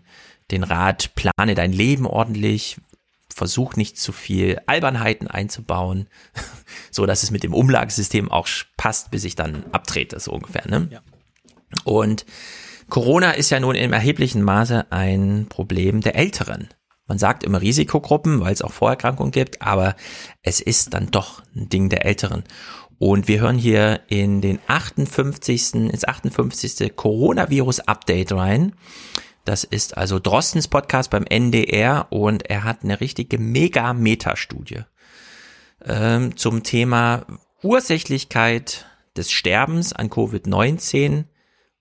den 0.50 0.64
Rat, 0.64 1.14
plane 1.14 1.54
dein 1.54 1.72
Leben 1.72 2.08
ordentlich, 2.08 2.78
versuch 3.30 3.76
nicht 3.76 4.00
zu 4.00 4.12
viel 4.12 4.60
Albernheiten 4.66 5.28
einzubauen, 5.28 6.08
so 6.92 7.06
dass 7.06 7.22
es 7.22 7.30
mit 7.30 7.44
dem 7.44 7.54
Umlagesystem 7.54 8.32
auch 8.32 8.48
passt, 8.78 9.12
bis 9.12 9.24
ich 9.24 9.36
dann 9.36 9.66
abtrete, 9.72 10.20
so 10.20 10.32
ungefähr. 10.32 10.68
Ne? 10.68 10.88
Ja. 10.92 11.02
Und 11.84 12.26
Corona 12.90 13.32
ist 13.32 13.50
ja 13.50 13.60
nun 13.60 13.76
im 13.76 13.94
erheblichen 13.94 14.42
Maße 14.44 14.92
ein 14.92 15.48
Problem 15.50 16.02
der 16.02 16.16
Älteren. 16.16 16.70
Man 17.08 17.18
sagt 17.18 17.44
immer 17.44 17.62
Risikogruppen, 17.62 18.40
weil 18.42 18.54
es 18.54 18.62
auch 18.62 18.72
Vorerkrankungen 18.72 19.32
gibt, 19.32 19.62
aber 19.62 19.96
es 20.44 20.62
ist 20.62 20.94
dann 20.94 21.12
doch 21.12 21.42
ein 21.56 21.70
Ding 21.70 21.90
der 21.90 22.06
Älteren. 22.06 22.44
Und 23.00 23.28
wir 23.28 23.42
hören 23.42 23.58
hier 23.58 24.02
in 24.08 24.42
den 24.42 24.60
58. 24.68 25.74
ins 25.74 26.06
58. 26.06 26.96
Coronavirus-Update 26.96 28.32
rein. 28.32 28.76
Das 29.44 29.64
ist 29.64 29.98
also 29.98 30.20
Drostens 30.20 30.68
Podcast 30.68 31.10
beim 31.10 31.26
NDR 31.26 32.08
und 32.12 32.50
er 32.50 32.64
hat 32.64 32.84
eine 32.84 33.02
richtige 33.02 33.40
Mega-Meta-Studie 33.40 34.84
ähm, 35.86 36.38
zum 36.38 36.64
Thema 36.64 37.26
Ursächlichkeit 37.64 38.86
des 39.18 39.32
Sterbens 39.32 39.94
an 39.94 40.10
Covid-19 40.10 41.26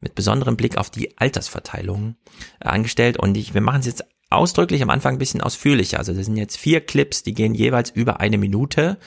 mit 0.00 0.14
besonderem 0.14 0.56
Blick 0.56 0.76
auf 0.76 0.90
die 0.90 1.16
Altersverteilung 1.18 2.16
äh, 2.60 2.68
angestellt. 2.68 3.18
Und 3.18 3.36
ich, 3.36 3.54
wir 3.54 3.60
machen 3.60 3.80
es 3.80 3.86
jetzt 3.86 4.04
ausdrücklich 4.30 4.82
am 4.82 4.90
Anfang 4.90 5.14
ein 5.14 5.18
bisschen 5.18 5.40
ausführlicher. 5.40 5.98
Also 5.98 6.12
das 6.12 6.26
sind 6.26 6.36
jetzt 6.36 6.56
vier 6.56 6.80
Clips, 6.80 7.22
die 7.22 7.34
gehen 7.34 7.54
jeweils 7.54 7.90
über 7.90 8.20
eine 8.20 8.38
Minute. 8.38 8.98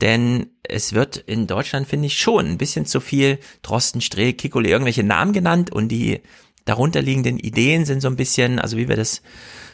Denn 0.00 0.46
es 0.62 0.94
wird 0.94 1.18
in 1.18 1.46
Deutschland, 1.46 1.86
finde 1.86 2.06
ich, 2.06 2.18
schon 2.18 2.46
ein 2.46 2.58
bisschen 2.58 2.86
zu 2.86 3.00
viel 3.00 3.38
Drosten, 3.62 4.00
Strehl, 4.00 4.32
Kikole, 4.32 4.68
irgendwelche 4.68 5.02
Namen 5.02 5.32
genannt 5.32 5.72
und 5.72 5.88
die 5.88 6.20
darunterliegenden 6.64 7.38
Ideen 7.38 7.84
sind 7.84 8.00
so 8.00 8.08
ein 8.08 8.16
bisschen, 8.16 8.58
also 8.58 8.76
wie 8.76 8.88
wir 8.88 8.96
das 8.96 9.22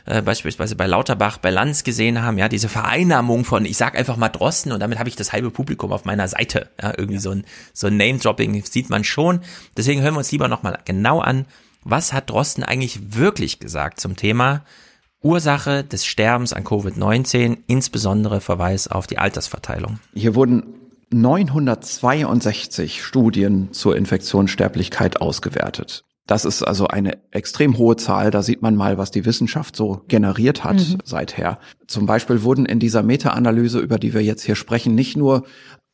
äh, 0.07 0.23
beispielsweise 0.23 0.77
bei 0.77 0.87
Lauterbach, 0.87 1.39
bei 1.39 1.51
Lanz 1.51 1.85
gesehen 1.85 2.23
haben, 2.23 2.39
ja, 2.39 2.49
diese 2.49 2.69
Vereinnahmung 2.69 3.45
von, 3.45 3.65
ich 3.65 3.77
sag 3.77 3.99
einfach 3.99 4.17
mal 4.17 4.29
Drosten 4.29 4.73
und 4.73 4.81
damit 4.81 4.99
habe 4.99 5.09
ich 5.09 5.17
das 5.17 5.33
halbe 5.33 5.51
Publikum 5.51 5.93
auf 5.93 6.05
meiner 6.05 6.29
Seite. 6.29 6.71
Ja, 6.81 6.95
irgendwie 6.97 7.19
so 7.19 7.31
ein, 7.31 7.45
so 7.73 7.89
ein 7.89 7.97
Name-Dropping 7.97 8.65
sieht 8.65 8.89
man 8.89 9.05
schon. 9.05 9.41
Deswegen 9.77 10.01
hören 10.03 10.15
wir 10.15 10.19
uns 10.19 10.33
lieber 10.33 10.49
nochmal 10.49 10.79
genau 10.85 11.21
an, 11.21 11.45
was 11.83 12.13
hat 12.13 12.31
Drosten 12.31 12.65
eigentlich 12.65 13.17
wirklich 13.17 13.59
gesagt 13.59 14.01
zum 14.01 14.17
Thema 14.17 14.65
Ursache 15.23 15.83
des 15.83 16.07
Sterbens 16.07 16.53
an 16.53 16.65
Covid-19, 16.65 17.59
insbesondere 17.67 18.41
Verweis 18.41 18.89
auf 18.89 19.07
die 19.07 19.19
Altersverteilung. 19.19 19.99
Hier 20.15 20.35
wurden 20.35 20.75
962 21.11 23.03
Studien 23.05 23.73
zur 23.73 23.97
Infektionssterblichkeit 23.97 25.21
ausgewertet. 25.21 26.05
Das 26.27 26.45
ist 26.45 26.63
also 26.63 26.89
eine 26.89 27.19
extrem 27.31 27.79
hohe 27.79 27.97
Zahl. 27.97 28.31
Da 28.31 28.43
sieht 28.43 28.61
man 28.61 28.75
mal, 28.75 28.99
was 28.99 29.11
die 29.11 29.25
Wissenschaft 29.25 29.77
so 29.77 30.03
generiert 30.09 30.65
hat 30.65 30.77
mhm. 30.77 30.99
seither. 31.05 31.59
Zum 31.87 32.07
Beispiel 32.07 32.43
wurden 32.43 32.67
in 32.67 32.81
dieser 32.81 33.03
Meta-Analyse, 33.03 33.79
über 33.79 33.99
die 33.99 34.13
wir 34.13 34.23
jetzt 34.23 34.43
hier 34.43 34.57
sprechen, 34.57 34.95
nicht 34.95 35.17
nur 35.17 35.45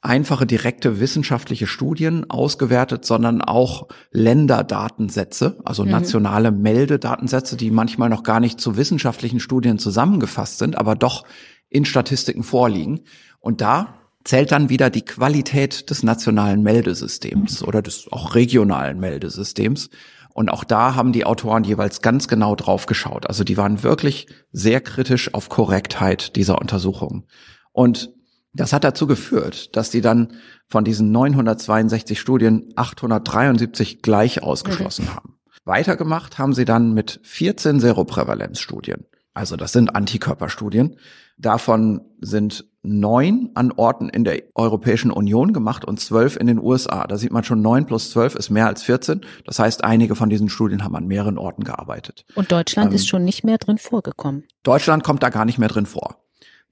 einfache 0.00 0.46
direkte 0.46 0.98
wissenschaftliche 0.98 1.68
Studien 1.68 2.28
ausgewertet, 2.28 3.04
sondern 3.04 3.40
auch 3.40 3.86
Länderdatensätze, 4.10 5.60
also 5.64 5.84
mhm. 5.84 5.90
nationale 5.90 6.50
Meldedatensätze, 6.50 7.56
die 7.56 7.70
manchmal 7.70 8.08
noch 8.08 8.24
gar 8.24 8.40
nicht 8.40 8.60
zu 8.60 8.76
wissenschaftlichen 8.76 9.38
Studien 9.38 9.78
zusammengefasst 9.78 10.58
sind, 10.58 10.76
aber 10.76 10.96
doch 10.96 11.24
in 11.68 11.84
Statistiken 11.84 12.42
vorliegen. 12.42 13.02
Und 13.38 13.60
da 13.60 13.94
zählt 14.24 14.52
dann 14.52 14.68
wieder 14.68 14.90
die 14.90 15.04
Qualität 15.04 15.90
des 15.90 16.02
nationalen 16.02 16.62
Meldesystems 16.62 17.62
oder 17.62 17.82
des 17.82 18.08
auch 18.10 18.34
regionalen 18.34 18.98
Meldesystems. 18.98 19.88
Und 20.34 20.50
auch 20.50 20.64
da 20.64 20.94
haben 20.94 21.12
die 21.12 21.24
Autoren 21.26 21.64
jeweils 21.64 22.00
ganz 22.00 22.28
genau 22.28 22.54
drauf 22.56 22.86
geschaut. 22.86 23.26
Also 23.26 23.44
die 23.44 23.56
waren 23.56 23.82
wirklich 23.82 24.28
sehr 24.50 24.80
kritisch 24.80 25.34
auf 25.34 25.48
Korrektheit 25.48 26.36
dieser 26.36 26.58
Untersuchung. 26.58 27.26
Und 27.72 28.12
das 28.54 28.72
hat 28.72 28.84
dazu 28.84 29.06
geführt, 29.06 29.76
dass 29.76 29.90
die 29.90 30.00
dann 30.00 30.34
von 30.68 30.84
diesen 30.84 31.10
962 31.12 32.20
Studien 32.20 32.72
873 32.76 34.02
gleich 34.02 34.42
ausgeschlossen 34.42 35.06
okay. 35.06 35.16
haben. 35.16 35.38
Weitergemacht 35.64 36.38
haben 36.38 36.54
sie 36.54 36.64
dann 36.64 36.92
mit 36.92 37.20
14 37.22 37.80
Seroprävalenzstudien. 37.80 39.06
Also 39.32 39.56
das 39.56 39.72
sind 39.72 39.94
Antikörperstudien. 39.94 40.96
Davon 41.38 42.02
sind 42.20 42.66
neun 42.82 43.50
an 43.54 43.72
Orten 43.72 44.08
in 44.08 44.24
der 44.24 44.42
Europäischen 44.54 45.10
Union 45.10 45.52
gemacht 45.52 45.84
und 45.84 46.00
zwölf 46.00 46.36
in 46.36 46.46
den 46.46 46.58
USA. 46.58 47.06
Da 47.06 47.16
sieht 47.16 47.32
man 47.32 47.44
schon, 47.44 47.62
neun 47.62 47.86
plus 47.86 48.10
zwölf 48.10 48.34
ist 48.34 48.50
mehr 48.50 48.66
als 48.66 48.82
14. 48.82 49.20
Das 49.44 49.58
heißt, 49.58 49.84
einige 49.84 50.16
von 50.16 50.28
diesen 50.28 50.48
Studien 50.48 50.82
haben 50.82 50.96
an 50.96 51.06
mehreren 51.06 51.38
Orten 51.38 51.64
gearbeitet. 51.64 52.24
Und 52.34 52.50
Deutschland 52.50 52.90
ähm, 52.90 52.96
ist 52.96 53.08
schon 53.08 53.24
nicht 53.24 53.44
mehr 53.44 53.58
drin 53.58 53.78
vorgekommen. 53.78 54.44
Deutschland 54.62 55.04
kommt 55.04 55.22
da 55.22 55.30
gar 55.30 55.44
nicht 55.44 55.58
mehr 55.58 55.68
drin 55.68 55.86
vor. 55.86 56.18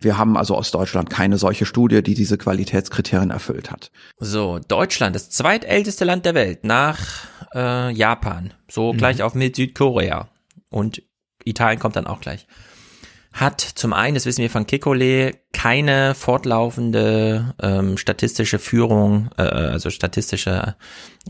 Wir 0.01 0.17
haben 0.17 0.37
also 0.37 0.57
aus 0.57 0.71
Deutschland 0.71 1.11
keine 1.11 1.37
solche 1.37 1.67
Studie, 1.67 2.03
die 2.03 2.15
diese 2.15 2.39
Qualitätskriterien 2.39 3.31
erfüllt 3.31 3.71
hat. 3.71 3.91
So, 4.19 4.59
Deutschland, 4.59 5.15
das 5.15 5.29
zweitälteste 5.29 6.07
Land 6.07 6.25
der 6.25 6.35
Welt 6.35 6.65
nach 6.65 6.99
äh, 7.55 7.93
Japan. 7.93 8.55
So 8.71 8.93
mhm. 8.93 8.97
gleich 8.97 9.23
auf 9.23 9.35
mit 9.35 9.57
Südkorea. 9.57 10.29
Und 10.71 11.03
Italien 11.45 11.79
kommt 11.79 11.97
dann 11.97 12.07
auch 12.07 12.21
gleich 12.21 12.47
hat 13.33 13.61
zum 13.61 13.93
einen, 13.93 14.15
das 14.15 14.27
wissen 14.27 14.43
wir 14.43 14.51
von 14.51 14.67
Kikole, 14.67 15.37
keine 15.53 16.15
fortlaufende 16.15 17.55
ähm, 17.63 17.97
statistische 17.97 18.59
Führung, 18.59 19.31
äh, 19.37 19.43
also 19.43 19.91
statistische 19.91 20.75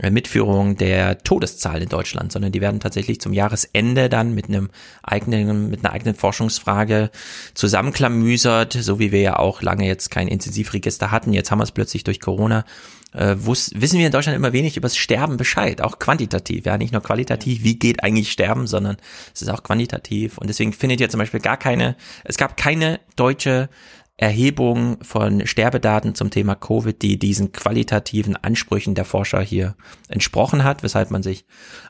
äh, 0.01 0.09
Mitführung 0.09 0.77
der 0.77 1.19
Todeszahl 1.19 1.81
in 1.81 1.89
Deutschland, 1.89 2.31
sondern 2.31 2.51
die 2.51 2.61
werden 2.61 2.79
tatsächlich 2.79 3.21
zum 3.21 3.33
Jahresende 3.33 4.09
dann 4.09 4.33
mit 4.33 4.47
einem 4.47 4.69
eigenen, 5.03 5.69
mit 5.69 5.85
einer 5.85 5.93
eigenen 5.93 6.15
Forschungsfrage 6.15 7.11
zusammenklamüsert, 7.53 8.73
so 8.73 8.97
wie 8.99 9.11
wir 9.11 9.21
ja 9.21 9.35
auch 9.37 9.61
lange 9.61 9.85
jetzt 9.85 10.09
kein 10.09 10.27
Intensivregister 10.27 11.11
hatten. 11.11 11.33
Jetzt 11.33 11.51
haben 11.51 11.59
wir 11.59 11.63
es 11.63 11.71
plötzlich 11.71 12.03
durch 12.03 12.19
Corona 12.19 12.65
äh, 13.13 13.35
wissen 13.37 13.99
wir 13.99 14.05
in 14.05 14.11
Deutschland 14.11 14.35
immer 14.35 14.53
wenig 14.53 14.77
über 14.77 14.85
das 14.85 14.97
Sterben 14.97 15.37
Bescheid, 15.37 15.81
auch 15.81 15.99
quantitativ, 15.99 16.65
ja, 16.65 16.77
nicht 16.77 16.93
nur 16.93 17.01
qualitativ, 17.01 17.63
wie 17.63 17.77
geht 17.77 18.03
eigentlich 18.03 18.31
Sterben, 18.31 18.67
sondern 18.67 18.97
es 19.33 19.41
ist 19.41 19.49
auch 19.49 19.63
quantitativ. 19.63 20.37
Und 20.37 20.47
deswegen 20.47 20.73
findet 20.73 21.01
ihr 21.01 21.09
zum 21.09 21.19
Beispiel 21.19 21.39
gar 21.39 21.57
keine, 21.57 21.95
es 22.23 22.37
gab 22.37 22.57
keine 22.57 22.99
deutsche 23.15 23.69
Erhebung 24.17 25.03
von 25.03 25.47
Sterbedaten 25.47 26.13
zum 26.13 26.29
Thema 26.29 26.55
Covid, 26.55 27.01
die 27.01 27.17
diesen 27.17 27.51
qualitativen 27.51 28.35
Ansprüchen 28.35 28.93
der 28.93 29.05
Forscher 29.05 29.41
hier 29.41 29.75
entsprochen 30.09 30.63
hat, 30.63 30.83
weshalb 30.83 31.09
man 31.09 31.23
sich 31.23 31.45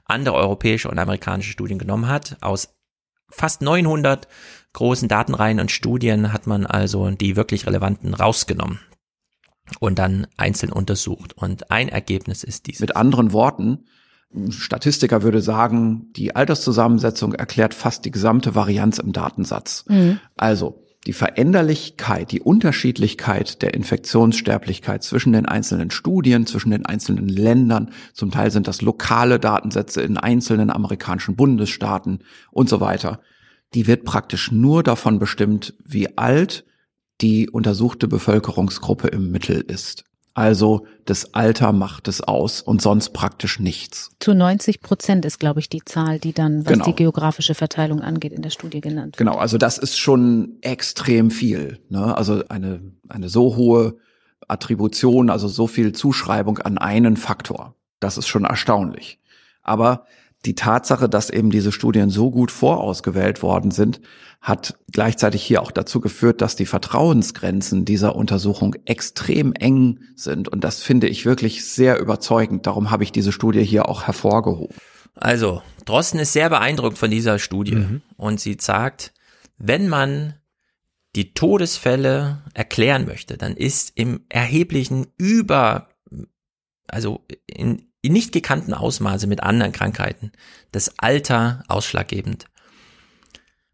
andere 0.06 0.36
europäische 0.36 0.90
und 0.90 0.98
amerikanische 0.98 1.52
Studien 1.52 1.78
genommen 1.78 2.08
hat. 2.08 2.38
Aus 2.40 2.74
fast 3.30 3.62
900 3.62 4.28
großen 4.74 5.10
Datenreihen 5.10 5.60
und 5.60 5.72
Studien 5.72 6.32
hat 6.32 6.48
man 6.48 6.66
also 6.66 7.10
die 7.12 7.36
wirklich 7.36 7.68
relevanten 7.68 8.14
rausgenommen 8.14 8.80
und 9.80 10.00
dann 10.00 10.28
einzeln 10.38 10.72
untersucht. 10.72 11.34
Und 11.36 11.72
ein 11.72 11.90
Ergebnis 11.90 12.44
ist 12.44 12.68
dieses. 12.68 12.82
Mit 12.82 12.96
anderen 12.96 13.34
Worten, 13.34 13.86
ein 14.34 14.52
Statistiker 14.52 15.24
würde 15.24 15.42
sagen, 15.42 16.08
die 16.16 16.36
Alterszusammensetzung 16.36 17.34
erklärt 17.34 17.74
fast 17.74 18.06
die 18.06 18.12
gesamte 18.12 18.56
Varianz 18.56 18.98
im 18.98 19.12
Datensatz. 19.12 19.86
Mhm. 19.88 20.20
Also 20.38 20.82
die 21.08 21.14
Veränderlichkeit, 21.14 22.32
die 22.32 22.42
Unterschiedlichkeit 22.42 23.62
der 23.64 23.74
Infektionssterblichkeit 23.74 25.04
zwischen 25.04 25.34
den 25.34 25.48
einzelnen 25.48 25.90
Studien, 25.90 26.46
zwischen 26.46 26.70
den 26.70 26.86
einzelnen 26.86 27.28
Ländern, 27.28 27.90
zum 28.14 28.30
Teil 28.30 28.52
sind 28.52 28.68
das 28.68 28.82
lokale 28.82 29.40
Datensätze 29.40 30.02
in 30.02 30.18
einzelnen 30.18 30.70
amerikanischen 30.70 31.36
Bundesstaaten 31.36 32.20
und 32.52 32.70
so 32.70 32.80
weiter, 32.82 33.20
die 33.74 33.88
wird 33.88 34.04
praktisch 34.04 34.52
nur 34.52 34.84
davon 34.84 35.18
bestimmt, 35.18 35.74
wie 35.84 36.18
alt 36.18 36.66
die 37.22 37.50
untersuchte 37.50 38.08
Bevölkerungsgruppe 38.08 39.08
im 39.08 39.32
Mittel 39.32 39.62
ist. 39.62 40.04
Also 40.34 40.86
das 41.06 41.34
Alter 41.34 41.74
macht 41.74 42.08
es 42.08 42.22
aus 42.22 42.62
und 42.62 42.82
sonst 42.82 43.10
praktisch 43.10 43.60
nichts. 43.60 44.12
Zu 44.20 44.34
90 44.34 44.82
Prozent 44.82 45.26
ist, 45.26 45.40
glaube 45.40 45.60
ich, 45.60 45.68
die 45.68 45.84
Zahl, 45.84 46.20
die 46.20 46.32
dann, 46.32 46.66
was 46.66 46.74
genau. 46.74 46.86
die 46.86 46.96
geografische 46.96 47.54
Verteilung 47.54 48.00
angeht, 48.00 48.32
in 48.32 48.42
der 48.42 48.50
Studie 48.50 48.80
genannt 48.80 49.18
wird. 49.18 49.18
Genau, 49.18 49.38
also 49.38 49.58
das 49.58 49.78
ist 49.78 49.98
schon 49.98 50.58
extrem 50.62 51.32
viel. 51.32 51.80
Ne? 51.90 52.16
Also 52.16 52.44
eine, 52.48 52.82
eine 53.10 53.28
so 53.28 53.58
hohe 53.58 53.98
Attribution, 54.48 55.30
also 55.30 55.50
so 55.50 55.68
viel 55.68 55.92
Zuschreibung 55.92 56.60
an 56.60 56.78
einen 56.78 57.18
Faktor. 57.18 57.76
Das 58.00 58.18
ist 58.18 58.28
schon 58.28 58.46
erstaunlich. 58.46 59.20
Aber 59.64 60.06
die 60.46 60.56
Tatsache, 60.56 61.08
dass 61.08 61.30
eben 61.30 61.52
diese 61.52 61.72
Studien 61.72 62.10
so 62.10 62.32
gut 62.32 62.52
vorausgewählt 62.52 63.44
worden 63.44 63.72
sind, 63.72 64.02
hat 64.42 64.80
gleichzeitig 64.92 65.44
hier 65.44 65.62
auch 65.62 65.70
dazu 65.70 66.02
geführt, 66.02 66.42
dass 66.42 66.56
die 66.56 66.66
Vertrauensgrenzen 66.66 67.86
dieser 67.86 68.16
Untersuchung 68.16 68.76
extrem 68.86 69.54
eng 69.54 70.00
sind. 70.16 70.50
Und 70.50 70.64
das 70.64 70.82
finde 70.82 71.08
ich 71.08 71.26
wirklich 71.26 71.64
sehr 71.66 72.00
überzeugend. 72.00 72.66
Darum 72.66 72.90
habe 72.90 73.04
ich 73.04 73.12
diese 73.12 73.32
Studie 73.32 73.64
hier 73.64 73.88
auch 73.88 74.08
hervorgehoben. 74.08 74.76
Also, 75.14 75.62
Drosten 75.86 76.20
ist 76.20 76.34
sehr 76.34 76.50
beeindruckt 76.50 76.98
von 76.98 77.12
dieser 77.12 77.38
Studie. 77.38 77.76
Mhm. 77.76 78.02
Und 78.18 78.40
sie 78.40 78.58
sagt, 78.60 79.14
wenn 79.60 79.88
man 79.90 80.34
die 81.16 81.34
Todesfälle 81.34 82.42
erklären 82.54 83.06
möchte, 83.06 83.38
dann 83.38 83.56
ist 83.56 83.92
im 83.96 84.26
erheblichen 84.30 85.08
über, 85.18 85.90
also 86.88 87.26
in, 87.46 87.91
in 88.02 88.14
nicht 88.14 88.32
gekannten 88.32 88.74
Ausmaße 88.74 89.28
mit 89.28 89.44
anderen 89.44 89.72
Krankheiten 89.72 90.32
das 90.72 90.98
Alter 91.00 91.64
ausschlaggebend. 91.68 92.46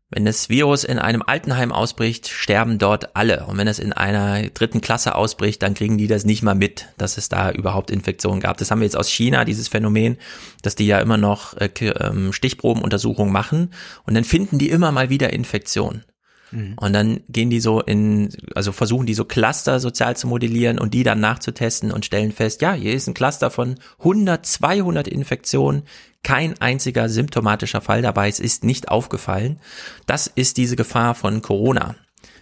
Wenn 0.10 0.24
das 0.24 0.48
Virus 0.48 0.86
in 0.86 1.00
einem 1.00 1.22
Altenheim 1.22 1.74
ausbricht, 1.74 2.30
sterben 2.30 2.78
dort 2.78 3.18
alle. 3.18 3.46
Und 3.46 3.58
wenn 3.58 3.68
es 3.68 3.78
in 3.78 3.92
einer 3.92 4.42
dritten 4.50 4.80
Klasse 4.80 5.16
ausbricht, 5.16 5.62
dann 5.62 5.74
kriegen 5.74 5.98
die 5.98 6.08
das 6.08 6.24
nicht 6.24 6.44
mal 6.44 6.56
mit, 6.56 6.88
dass 6.98 7.18
es 7.18 7.28
da 7.28 7.52
überhaupt 7.52 7.92
Infektionen 7.92 8.40
gab. 8.40 8.56
Das 8.58 8.72
haben 8.72 8.80
wir 8.80 8.86
jetzt 8.86 8.96
aus 8.96 9.10
China, 9.10 9.44
dieses 9.44 9.68
Phänomen, 9.68 10.18
dass 10.62 10.76
die 10.76 10.88
ja 10.88 11.00
immer 11.00 11.18
noch 11.18 11.58
äh, 11.58 11.70
ähm, 11.82 12.32
Stichprobenuntersuchungen 12.32 13.34
machen 13.34 13.74
und 14.06 14.14
dann 14.14 14.24
finden 14.24 14.60
die 14.60 14.70
immer 14.70 14.94
mal 14.94 15.10
wieder 15.10 15.34
Infektionen. 15.34 16.06
Mhm. 16.52 16.76
Und 16.78 16.94
dann 16.94 17.22
gehen 17.30 17.50
die 17.50 17.60
so 17.60 17.82
in, 17.82 18.30
also 18.56 18.72
versuchen 18.72 19.06
die 19.06 19.14
so 19.14 19.26
Cluster 19.26 19.80
sozial 19.80 20.16
zu 20.16 20.28
modellieren 20.28 20.80
und 20.80 20.94
die 20.94 21.04
dann 21.04 21.20
nachzutesten 21.20 21.92
und 21.92 22.06
stellen 22.06 22.32
fest, 22.32 22.62
ja, 22.62 22.74
hier 22.74 22.94
ist 22.94 23.08
ein 23.08 23.14
Cluster 23.14 23.52
von 23.52 23.76
100, 24.00 24.46
200 24.46 25.08
Infektionen, 25.08 25.84
kein 26.24 26.60
einziger 26.60 27.10
symptomatischer 27.10 27.82
Fall 27.82 28.02
dabei, 28.02 28.28
es 28.28 28.40
ist 28.40 28.64
nicht 28.64 28.90
aufgefallen. 28.90 29.60
Das 30.06 30.28
ist 30.28 30.58
diese 30.58 30.76
Gefahr 30.76 31.16
von 31.16 31.42
Corona. 31.42 31.96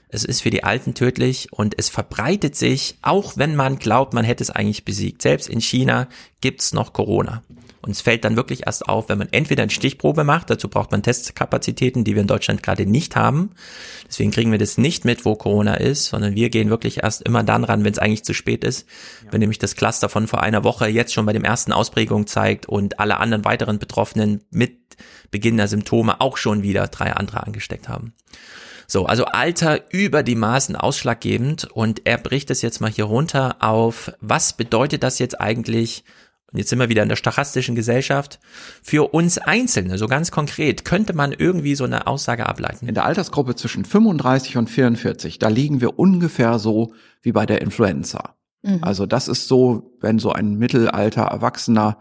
Es 0.08 0.24
ist 0.24 0.42
für 0.42 0.50
die 0.50 0.64
Alten 0.64 0.94
tödlich 0.94 1.52
und 1.52 1.78
es 1.78 1.90
verbreitet 1.90 2.56
sich, 2.56 2.98
auch 3.02 3.38
wenn 3.38 3.56
man 3.56 3.80
glaubt, 3.80 4.14
man 4.14 4.24
hätte 4.24 4.44
es 4.44 4.50
eigentlich 4.50 4.86
besiegt. 4.86 5.22
Selbst 5.22 5.50
in 5.50 5.60
China 5.60 6.08
gibt's 6.42 6.74
noch 6.74 6.94
Corona. 6.94 7.44
Und 7.86 7.92
es 7.92 8.02
fällt 8.02 8.26
dann 8.26 8.36
wirklich 8.36 8.66
erst 8.66 8.90
auf, 8.90 9.10
wenn 9.10 9.20
man 9.20 9.28
entweder 9.32 9.62
eine 9.62 9.70
Stichprobe 9.70 10.24
macht, 10.24 10.50
dazu 10.50 10.70
braucht 10.70 10.90
man 10.90 11.04
Testkapazitäten, 11.04 12.04
die 12.04 12.16
wir 12.16 12.22
in 12.22 12.28
Deutschland 12.28 12.64
gerade 12.64 12.88
nicht 12.88 13.16
haben. 13.16 13.52
Deswegen 14.08 14.32
kriegen 14.32 14.52
wir 14.52 14.58
das 14.58 14.80
nicht 14.80 15.06
mit, 15.06 15.24
wo 15.24 15.36
Corona 15.36 15.76
ist, 15.76 16.06
sondern 16.06 16.34
wir 16.34 16.50
gehen 16.50 16.72
wirklich 16.72 17.04
erst 17.04 17.22
immer 17.22 17.44
dann 17.44 17.64
ran, 17.64 17.84
wenn 17.84 17.94
es 17.94 18.00
eigentlich 18.00 18.26
zu 18.26 18.34
spät 18.34 18.64
ist. 18.64 18.88
Ja. 19.24 19.34
Wenn 19.34 19.40
nämlich 19.42 19.60
das 19.60 19.76
Cluster 19.76 20.10
von 20.10 20.28
vor 20.28 20.42
einer 20.42 20.64
Woche 20.64 20.88
jetzt 20.88 21.14
schon 21.14 21.28
bei 21.28 21.34
dem 21.34 21.44
ersten 21.44 21.72
Ausprägung 21.72 22.26
zeigt 22.26 22.66
und 22.66 23.00
alle 23.00 23.18
anderen 23.18 23.46
weiteren 23.46 23.78
Betroffenen 23.78 24.44
mit 24.50 24.80
Beginn 25.30 25.58
der 25.58 25.68
Symptome 25.68 26.22
auch 26.22 26.38
schon 26.38 26.64
wieder 26.64 26.88
drei 26.88 27.14
andere 27.14 27.46
angesteckt 27.46 27.88
haben. 27.88 28.14
So, 28.88 29.06
also 29.06 29.26
Alter 29.26 29.82
über 29.92 30.24
die 30.24 30.36
Maßen 30.36 30.76
ausschlaggebend 30.76 31.66
und 31.66 32.02
er 32.06 32.18
bricht 32.18 32.50
es 32.50 32.62
jetzt 32.64 32.82
mal 32.82 32.92
hier 32.92 33.06
runter 33.06 33.58
auf, 33.60 34.12
was 34.22 34.54
bedeutet 34.54 35.04
das 35.04 35.20
jetzt 35.20 35.40
eigentlich 35.40 36.04
jetzt 36.58 36.70
sind 36.70 36.80
wir 36.80 36.90
wieder 36.90 37.04
in 37.04 37.10
der 37.10 37.16
stochastischen 37.16 37.76
Gesellschaft, 37.76 38.40
für 38.82 39.14
uns 39.14 39.38
Einzelne, 39.38 39.98
so 39.98 40.08
ganz 40.08 40.32
konkret, 40.32 40.86
könnte 40.86 41.14
man 41.14 41.32
irgendwie 41.32 41.76
so 41.76 41.84
eine 41.84 42.08
Aussage 42.08 42.46
ableiten? 42.48 42.88
In 42.88 42.96
der 42.96 43.06
Altersgruppe 43.06 43.56
zwischen 43.56 43.86
35 43.86 44.58
und 44.58 44.70
44, 44.70 45.40
da 45.40 45.48
liegen 45.48 45.82
wir 45.82 46.00
ungefähr 46.00 46.60
so 46.60 46.94
wie 47.22 47.32
bei 47.32 47.46
der 47.46 47.62
Influenza. 47.62 48.36
Mhm. 48.62 48.80
Also 48.82 49.06
das 49.06 49.28
ist 49.28 49.48
so, 49.48 49.96
wenn 50.00 50.20
so 50.20 50.32
ein 50.32 50.56
mittelalter 50.56 51.24
Erwachsener 51.24 52.00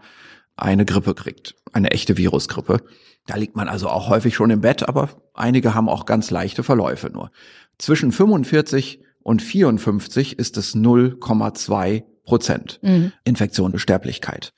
eine 0.55 0.85
Grippe 0.85 1.13
kriegt, 1.13 1.55
eine 1.73 1.91
echte 1.91 2.17
Virusgrippe. 2.17 2.81
Da 3.27 3.35
liegt 3.35 3.55
man 3.55 3.67
also 3.67 3.89
auch 3.89 4.09
häufig 4.09 4.35
schon 4.35 4.51
im 4.51 4.61
Bett, 4.61 4.87
aber 4.87 5.09
einige 5.33 5.73
haben 5.73 5.89
auch 5.89 6.05
ganz 6.05 6.31
leichte 6.31 6.63
Verläufe 6.63 7.09
nur. 7.09 7.31
Zwischen 7.77 8.11
45 8.11 9.03
und 9.23 9.41
54 9.41 10.37
ist 10.37 10.57
es 10.57 10.75
0,2 10.75 12.03
Prozent 12.25 12.79
mhm. 12.81 13.11
Infektion 13.23 13.73
und 13.73 13.79
Sterblichkeit. 13.79 14.53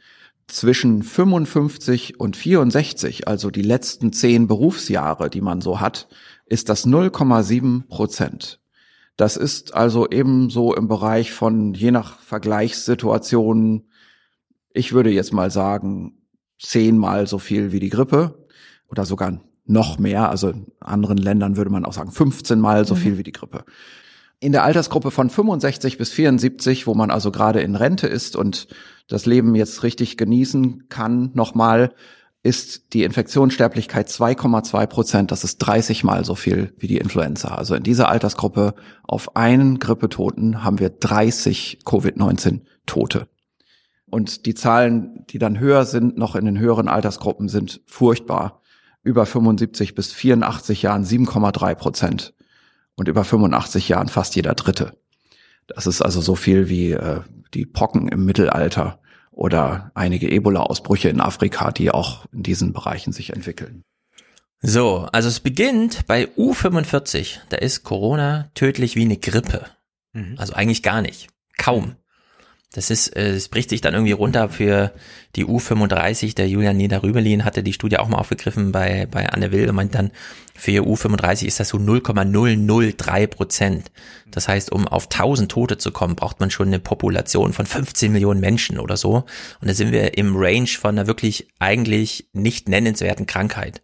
Zwischen 0.48 1.04
55 1.04 2.20
und 2.20 2.38
64, 2.38 3.28
also 3.28 3.52
die 3.52 3.62
letzten 3.62 4.14
zehn 4.14 4.48
Berufsjahre, 4.48 5.30
die 5.30 5.42
man 5.42 5.60
so 5.60 5.82
hat, 5.82 6.08
ist 6.46 6.70
das 6.70 6.88
0,7 6.88 7.88
Prozent. 7.88 8.62
Das 9.18 9.36
ist 9.36 9.74
also 9.74 10.08
ebenso 10.10 10.74
im 10.74 10.88
Bereich 10.88 11.34
von 11.34 11.74
je 11.74 11.92
nach 11.92 12.20
Vergleichssituationen, 12.20 13.90
ich 14.72 14.94
würde 14.94 15.10
jetzt 15.10 15.34
mal 15.34 15.52
sagen, 15.52 16.22
zehnmal 16.60 17.28
so 17.28 17.40
viel 17.40 17.72
wie 17.72 17.80
die 17.80 17.90
Grippe 17.90 18.48
oder 18.88 19.06
sogar 19.06 19.42
noch 19.66 20.00
mehr. 20.00 20.30
Also 20.30 20.50
in 20.50 20.68
anderen 20.80 21.18
Ländern 21.18 21.58
würde 21.58 21.72
man 21.72 21.84
auch 21.84 21.94
sagen 21.94 22.12
15 22.12 22.60
mal 22.60 22.86
so 22.86 22.96
mhm. 22.96 23.00
viel 23.00 23.18
wie 23.18 23.24
die 23.24 23.32
Grippe. 23.32 23.66
In 24.40 24.52
der 24.52 24.64
Altersgruppe 24.64 25.10
von 25.10 25.30
65 25.32 25.98
bis 25.98 26.12
74, 26.12 26.86
wo 26.86 26.94
man 26.94 27.10
also 27.10 27.32
gerade 27.32 27.62
in 27.62 27.76
Rente 27.76 28.06
ist 28.08 28.36
und 28.36 28.68
das 29.08 29.26
Leben 29.26 29.56
jetzt 29.56 29.82
richtig 29.82 30.16
genießen 30.16 30.90
kann, 30.90 31.32
nochmal, 31.34 31.92
ist 32.44 32.94
die 32.94 33.04
Infektionssterblichkeit 33.04 34.10
2,2 34.10 34.86
Prozent. 34.86 35.32
Das 35.32 35.44
ist 35.44 35.58
30 35.58 36.04
mal 36.04 36.24
so 36.24 36.36
viel 36.36 36.74
wie 36.78 36.88
die 36.88 36.98
Influenza. 36.98 37.56
Also 37.56 37.74
in 37.74 37.84
dieser 37.84 38.10
Altersgruppe 38.10 38.76
auf 39.04 39.36
einen 39.36 39.80
Grippetoten 39.80 40.64
haben 40.64 40.80
wir 40.80 40.90
30 40.90 41.80
Covid-19 41.84 42.62
Tote. 42.86 43.28
Und 44.10 44.46
die 44.46 44.54
Zahlen, 44.54 45.26
die 45.30 45.40
dann 45.40 45.60
höher 45.60 45.86
sind, 45.86 46.18
noch 46.18 46.36
in 46.36 46.46
den 46.46 46.60
höheren 46.60 46.88
Altersgruppen, 46.88 47.50
sind 47.50 47.82
furchtbar. 47.86 48.62
Über 49.04 49.26
75 49.26 49.96
bis 49.96 50.14
84 50.14 50.84
Jahren 50.84 51.04
7,3 51.04 51.76
Prozent 51.76 52.34
und 52.98 53.08
über 53.08 53.24
85 53.24 53.88
Jahren 53.88 54.10
fast 54.10 54.36
jeder 54.36 54.54
Dritte. 54.54 54.98
Das 55.68 55.88
ist 55.88 56.02
also 56.02 56.20
so 56.20 56.36
viel 56.36 56.68
wie 56.68 56.92
äh, 56.92 57.22
die 57.54 57.66
Pocken 57.66 58.10
im 58.10 58.26
Mittelalter 58.26 59.00
oder 59.32 59.92
einige 59.94 60.30
Ebola-Ausbrüche 60.30 61.10
in 61.10 61.22
Afrika, 61.22 61.72
die 61.72 61.92
auch 61.92 62.26
in 62.34 62.44
diesen 62.44 62.74
Bereichen 62.74 63.14
sich 63.14 63.32
entwickeln. 63.32 63.84
So, 64.62 65.08
also 65.12 65.30
es 65.30 65.40
beginnt 65.40 66.08
bei 66.08 66.26
U45. 66.30 67.40
Da 67.50 67.58
ist 67.58 67.84
Corona 67.84 68.50
tödlich 68.56 68.96
wie 68.96 69.04
eine 69.04 69.18
Grippe. 69.18 69.66
Mhm. 70.14 70.36
Also 70.38 70.54
eigentlich 70.54 70.82
gar 70.82 71.02
nicht. 71.02 71.28
Kaum. 71.58 71.96
Das 72.78 72.92
ist, 72.92 73.16
äh, 73.16 73.32
es 73.32 73.48
bricht 73.48 73.72
sich 73.72 73.82
dann 73.82 73.96
irgendwie 73.96 74.12
runter 74.12 74.50
für 74.50 74.94
die 75.36 75.46
U35. 75.46 76.36
Der 76.36 76.48
Julian 76.48 76.78
Nieder-Rümelin 76.78 77.44
hatte 77.44 77.64
die 77.64 77.74
Studie 77.74 77.98
auch 77.98 78.08
mal 78.08 78.20
aufgegriffen 78.20 78.72
bei, 78.72 79.08
bei 79.10 79.28
Anne 79.28 79.52
Will 79.52 79.68
und 79.68 79.74
meint 79.74 79.96
dann, 79.96 80.12
für 80.54 80.70
ihr 80.70 80.84
U35 80.84 81.48
ist 81.48 81.60
das 81.60 81.70
so 81.70 81.80
0,003 81.80 83.26
Prozent. 83.26 83.90
Das 84.30 84.48
heißt, 84.48 84.72
um 84.72 84.88
auf 84.88 85.06
1000 85.06 85.52
Tote 85.52 85.80
zu 85.80 85.92
kommen, 85.92 86.16
braucht 86.16 86.40
man 86.40 86.52
schon 86.52 86.68
eine 86.68 86.78
Population 86.78 87.52
von 87.52 87.66
15 87.66 88.12
Millionen 88.12 88.42
Menschen 88.42 88.78
oder 88.78 88.96
so. 88.96 89.26
Und 89.60 89.68
da 89.68 89.74
sind 89.74 89.92
wir 89.92 90.16
im 90.16 90.36
Range 90.36 90.68
von 90.68 91.00
einer 91.00 91.08
wirklich 91.08 91.48
eigentlich 91.58 92.30
nicht 92.34 92.70
nennenswerten 92.70 93.26
Krankheit. 93.26 93.82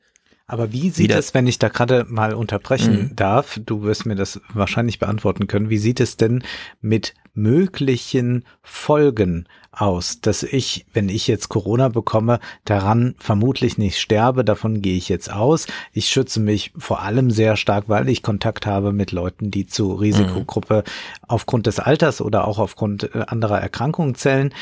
Aber 0.54 0.72
wie 0.72 0.92
sieht 0.92 1.10
es, 1.10 1.34
wenn 1.34 1.48
ich 1.48 1.58
da 1.58 1.68
gerade 1.68 2.06
mal 2.08 2.36
unterbrechen 2.36 2.94
mhm. 2.94 3.16
darf, 3.16 3.60
du 3.66 3.82
wirst 3.82 4.06
mir 4.06 4.14
das 4.14 4.40
wahrscheinlich 4.54 5.00
beantworten 5.00 5.48
können, 5.48 5.72
wie 5.72 5.80
sieht 5.80 6.00
es 6.00 6.16
denn 6.16 6.44
mit 6.80 7.16
möglichen 7.34 8.46
Folgen 8.62 9.48
aus, 9.72 10.22
dass 10.22 10.44
ich, 10.44 10.86
wenn 10.94 11.10
ich 11.10 11.28
jetzt 11.28 11.50
Corona 11.50 11.90
bekomme, 11.90 12.40
daran 12.66 13.16
vermutlich 13.18 13.80
nicht 13.80 14.00
sterbe, 14.00 14.46
davon 14.46 14.84
gehe 14.84 14.96
ich 14.96 15.10
jetzt 15.10 15.34
aus. 15.34 15.66
Ich 15.92 16.10
schütze 16.10 16.40
mich 16.40 16.72
vor 16.78 17.02
allem 17.02 17.32
sehr 17.32 17.56
stark, 17.56 17.90
weil 17.90 18.08
ich 18.08 18.22
Kontakt 18.22 18.68
habe 18.68 18.94
mit 18.94 19.12
Leuten, 19.12 19.50
die 19.50 19.66
zur 19.66 20.02
Risikogruppe 20.02 20.84
mhm. 20.86 21.20
aufgrund 21.28 21.66
des 21.66 21.80
Alters 21.80 22.22
oder 22.22 22.48
auch 22.48 22.60
aufgrund 22.60 23.16
äh, 23.16 23.24
anderer 23.26 23.60
Erkrankungen 23.60 24.14
zählen. 24.14 24.54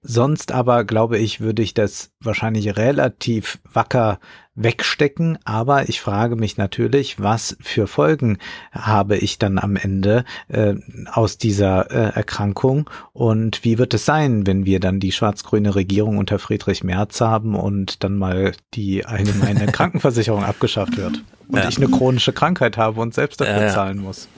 Sonst 0.00 0.52
aber, 0.52 0.84
glaube 0.84 1.18
ich, 1.18 1.40
würde 1.42 1.60
ich 1.60 1.74
das 1.74 2.12
wahrscheinlich 2.20 2.78
relativ 2.78 3.58
wacker 3.70 4.18
wegstecken. 4.56 5.38
Aber 5.44 5.88
ich 5.88 6.00
frage 6.00 6.34
mich 6.34 6.56
natürlich, 6.56 7.20
was 7.20 7.56
für 7.60 7.86
Folgen 7.86 8.38
habe 8.72 9.16
ich 9.16 9.38
dann 9.38 9.58
am 9.58 9.76
Ende 9.76 10.24
äh, 10.48 10.74
aus 11.12 11.38
dieser 11.38 11.90
äh, 11.90 12.16
Erkrankung 12.16 12.90
und 13.12 13.64
wie 13.64 13.78
wird 13.78 13.94
es 13.94 14.04
sein, 14.04 14.46
wenn 14.46 14.66
wir 14.66 14.80
dann 14.80 14.98
die 14.98 15.12
schwarz-grüne 15.12 15.74
Regierung 15.74 16.18
unter 16.18 16.38
Friedrich 16.38 16.82
Merz 16.82 17.20
haben 17.20 17.54
und 17.54 18.02
dann 18.02 18.18
mal 18.18 18.52
die 18.74 19.04
allgemeine 19.04 19.66
Krankenversicherung 19.72 20.42
abgeschafft 20.42 20.96
wird 20.96 21.22
und 21.48 21.58
ja. 21.58 21.68
ich 21.68 21.76
eine 21.76 21.88
chronische 21.88 22.32
Krankheit 22.32 22.76
habe 22.76 23.00
und 23.00 23.14
selbst 23.14 23.40
dafür 23.40 23.62
ja, 23.62 23.68
zahlen 23.68 23.98
muss. 23.98 24.28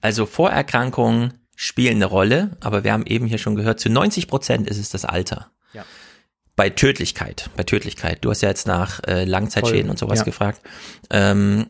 Also 0.00 0.26
Vorerkrankungen 0.26 1.34
spielen 1.56 1.96
eine 1.96 2.06
Rolle, 2.06 2.56
aber 2.60 2.84
wir 2.84 2.92
haben 2.92 3.06
eben 3.06 3.26
hier 3.26 3.38
schon 3.38 3.54
gehört, 3.54 3.80
zu 3.80 3.88
90 3.90 4.28
Prozent 4.28 4.68
ist 4.68 4.78
es 4.78 4.90
das 4.90 5.04
Alter. 5.04 5.50
Ja. 5.72 5.84
Bei 6.56 6.70
Tödlichkeit, 6.70 7.50
bei 7.56 7.64
Tödlichkeit. 7.64 8.24
Du 8.24 8.30
hast 8.30 8.42
ja 8.42 8.48
jetzt 8.48 8.66
nach 8.66 9.02
äh, 9.04 9.24
Langzeitschäden 9.24 9.82
Voll. 9.82 9.90
und 9.90 9.98
sowas 9.98 10.20
ja. 10.20 10.24
gefragt. 10.24 10.60
Ähm, 11.10 11.66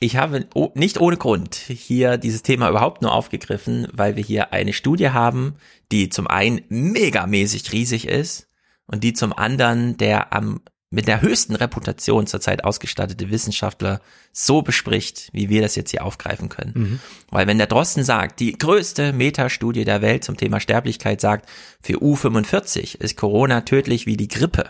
ich 0.00 0.16
habe 0.16 0.46
oh, 0.54 0.70
nicht 0.74 0.98
ohne 0.98 1.18
Grund 1.18 1.54
hier 1.54 2.16
dieses 2.16 2.42
Thema 2.42 2.70
überhaupt 2.70 3.02
nur 3.02 3.12
aufgegriffen, 3.12 3.86
weil 3.92 4.16
wir 4.16 4.24
hier 4.24 4.52
eine 4.52 4.72
Studie 4.72 5.10
haben, 5.10 5.56
die 5.92 6.08
zum 6.08 6.26
einen 6.26 6.62
megamäßig 6.68 7.70
riesig 7.72 8.08
ist 8.08 8.48
und 8.86 9.04
die 9.04 9.12
zum 9.12 9.34
anderen 9.34 9.98
der 9.98 10.32
am 10.32 10.62
mit 10.90 11.06
der 11.06 11.22
höchsten 11.22 11.54
Reputation 11.54 12.26
zurzeit 12.26 12.64
ausgestattete 12.64 13.30
Wissenschaftler 13.30 14.00
so 14.32 14.62
bespricht, 14.62 15.28
wie 15.32 15.48
wir 15.48 15.62
das 15.62 15.76
jetzt 15.76 15.92
hier 15.92 16.04
aufgreifen 16.04 16.48
können. 16.48 16.72
Mhm. 16.74 17.00
Weil 17.30 17.46
wenn 17.46 17.58
der 17.58 17.68
Drosten 17.68 18.02
sagt, 18.02 18.40
die 18.40 18.58
größte 18.58 19.12
Metastudie 19.12 19.84
der 19.84 20.02
Welt 20.02 20.24
zum 20.24 20.36
Thema 20.36 20.58
Sterblichkeit 20.58 21.20
sagt, 21.20 21.48
für 21.80 21.98
U45 21.98 23.00
ist 23.00 23.16
Corona 23.16 23.60
tödlich 23.60 24.06
wie 24.06 24.16
die 24.16 24.28
Grippe, 24.28 24.66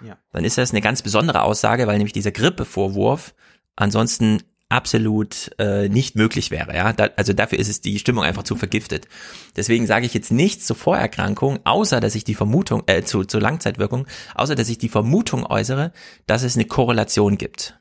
ja. 0.00 0.16
dann 0.30 0.44
ist 0.44 0.58
das 0.58 0.70
eine 0.70 0.80
ganz 0.80 1.02
besondere 1.02 1.42
Aussage, 1.42 1.88
weil 1.88 1.98
nämlich 1.98 2.12
dieser 2.12 2.32
Grippevorwurf 2.32 3.34
ansonsten 3.74 4.42
absolut 4.74 5.52
äh, 5.58 5.88
nicht 5.88 6.16
möglich 6.16 6.50
wäre. 6.50 6.74
Ja, 6.74 6.92
da, 6.92 7.08
also 7.16 7.32
dafür 7.32 7.58
ist 7.58 7.68
es 7.68 7.80
die 7.80 8.00
Stimmung 8.00 8.24
einfach 8.24 8.42
zu 8.42 8.56
vergiftet. 8.56 9.06
Deswegen 9.54 9.86
sage 9.86 10.04
ich 10.04 10.14
jetzt 10.14 10.32
nichts 10.32 10.66
zur 10.66 10.74
Vorerkrankung, 10.74 11.60
außer 11.62 12.00
dass 12.00 12.16
ich 12.16 12.24
die 12.24 12.34
Vermutung 12.34 12.82
äh, 12.86 13.02
zu, 13.02 13.24
zu 13.24 13.38
Langzeitwirkung, 13.38 14.06
außer 14.34 14.56
dass 14.56 14.68
ich 14.68 14.78
die 14.78 14.88
Vermutung 14.88 15.46
äußere, 15.46 15.92
dass 16.26 16.42
es 16.42 16.56
eine 16.56 16.64
Korrelation 16.64 17.38
gibt. 17.38 17.78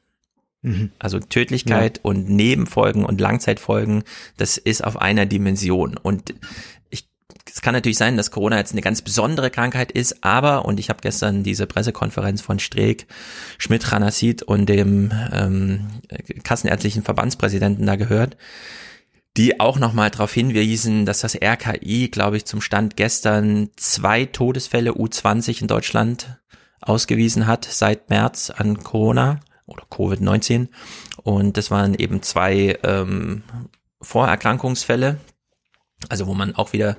Mhm. 0.61 0.91
Also 0.99 1.19
Tödlichkeit 1.19 1.97
ja. 1.97 2.03
und 2.03 2.29
Nebenfolgen 2.29 3.05
und 3.05 3.19
Langzeitfolgen, 3.19 4.03
das 4.37 4.57
ist 4.57 4.83
auf 4.83 5.01
einer 5.01 5.25
Dimension. 5.25 5.97
Und 5.97 6.35
es 7.49 7.61
kann 7.61 7.73
natürlich 7.73 7.97
sein, 7.97 8.17
dass 8.17 8.31
Corona 8.31 8.57
jetzt 8.57 8.71
eine 8.71 8.81
ganz 8.81 9.01
besondere 9.01 9.49
Krankheit 9.49 9.91
ist, 9.91 10.23
aber, 10.23 10.65
und 10.65 10.79
ich 10.79 10.89
habe 10.89 11.01
gestern 11.01 11.43
diese 11.43 11.67
Pressekonferenz 11.67 12.41
von 12.41 12.59
Streeck, 12.59 13.07
Schmidt, 13.57 13.91
Ranassid 13.91 14.43
und 14.43 14.67
dem 14.67 15.11
ähm, 15.31 15.87
kassenärztlichen 16.43 17.03
Verbandspräsidenten 17.03 17.85
da 17.85 17.95
gehört, 17.95 18.37
die 19.35 19.59
auch 19.59 19.79
nochmal 19.79 20.09
darauf 20.11 20.33
hinwiesen, 20.33 21.05
dass 21.05 21.21
das 21.21 21.35
RKI, 21.35 22.09
glaube 22.09 22.37
ich, 22.37 22.45
zum 22.45 22.61
Stand 22.61 22.95
gestern 22.95 23.69
zwei 23.75 24.25
Todesfälle 24.25 24.91
U20 24.91 25.61
in 25.61 25.67
Deutschland 25.67 26.39
ausgewiesen 26.81 27.47
hat 27.47 27.65
seit 27.65 28.09
März 28.09 28.51
an 28.51 28.83
Corona 28.83 29.39
oder 29.65 29.83
Covid-19. 29.89 30.67
Und 31.23 31.57
das 31.57 31.71
waren 31.71 31.93
eben 31.95 32.21
zwei 32.21 32.77
ähm, 32.83 33.43
Vorerkrankungsfälle, 34.01 35.17
also 36.09 36.27
wo 36.27 36.33
man 36.33 36.55
auch 36.55 36.73
wieder 36.73 36.97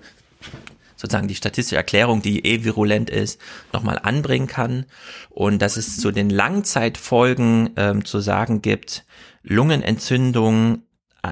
sozusagen 0.96 1.28
die 1.28 1.34
statistische 1.34 1.76
Erklärung, 1.76 2.22
die 2.22 2.44
eh 2.46 2.64
virulent 2.64 3.10
ist, 3.10 3.40
nochmal 3.72 3.98
anbringen 4.02 4.46
kann 4.46 4.86
und 5.30 5.60
dass 5.60 5.76
es 5.76 5.98
zu 5.98 6.12
den 6.12 6.30
Langzeitfolgen 6.30 7.70
ähm, 7.76 8.04
zu 8.04 8.20
sagen 8.20 8.62
gibt, 8.62 9.04
Lungenentzündung 9.42 10.82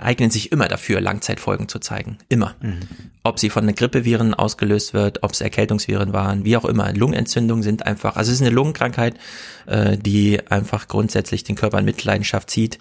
eignen 0.00 0.30
sich 0.30 0.52
immer 0.52 0.68
dafür, 0.68 1.00
Langzeitfolgen 1.00 1.68
zu 1.68 1.78
zeigen. 1.78 2.18
Immer. 2.28 2.54
Mhm. 2.60 2.80
Ob 3.22 3.38
sie 3.38 3.50
von 3.50 3.66
den 3.66 3.74
Grippeviren 3.74 4.34
ausgelöst 4.34 4.94
wird, 4.94 5.22
ob 5.22 5.32
es 5.32 5.40
Erkältungsviren 5.40 6.12
waren, 6.12 6.44
wie 6.44 6.56
auch 6.56 6.64
immer. 6.64 6.92
Lungenentzündungen 6.92 7.62
sind 7.62 7.86
einfach, 7.86 8.16
also 8.16 8.30
es 8.30 8.40
ist 8.40 8.46
eine 8.46 8.54
Lungenkrankheit, 8.54 9.16
äh, 9.66 9.98
die 9.98 10.40
einfach 10.48 10.88
grundsätzlich 10.88 11.44
den 11.44 11.56
Körper 11.56 11.78
in 11.78 11.84
Mitleidenschaft 11.84 12.50
zieht, 12.50 12.78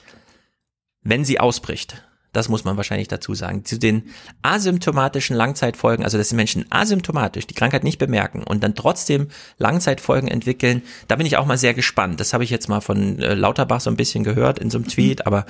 wenn 1.04 1.26
sie 1.26 1.40
ausbricht. 1.40 2.04
Das 2.34 2.48
muss 2.48 2.64
man 2.64 2.78
wahrscheinlich 2.78 3.10
dazu 3.10 3.34
sagen. 3.36 3.66
Zu 3.66 3.78
den 3.78 4.04
asymptomatischen 4.42 5.36
Langzeitfolgen, 5.36 6.06
also 6.06 6.18
dass 6.18 6.30
die 6.30 6.36
Menschen 6.36 6.66
asymptomatisch 6.70 7.46
die 7.46 7.54
Krankheit 7.54 7.84
nicht 7.84 7.98
bemerken 7.98 8.44
und 8.44 8.64
dann 8.64 8.74
trotzdem 8.74 9.28
Langzeitfolgen 9.58 10.30
entwickeln, 10.30 10.82
da 11.10 11.18
bin 11.18 11.26
ich 11.26 11.38
auch 11.38 11.46
mal 11.46 11.58
sehr 11.58 11.74
gespannt. 11.74 12.20
Das 12.20 12.34
habe 12.34 12.44
ich 12.44 12.50
jetzt 12.50 12.70
mal 12.70 12.80
von 12.80 13.20
äh, 13.20 13.34
Lauterbach 13.34 13.82
so 13.82 13.90
ein 13.90 13.98
bisschen 13.98 14.24
gehört 14.24 14.60
in 14.60 14.70
so 14.70 14.78
einem 14.78 14.88
Tweet, 14.88 15.28
aber 15.28 15.46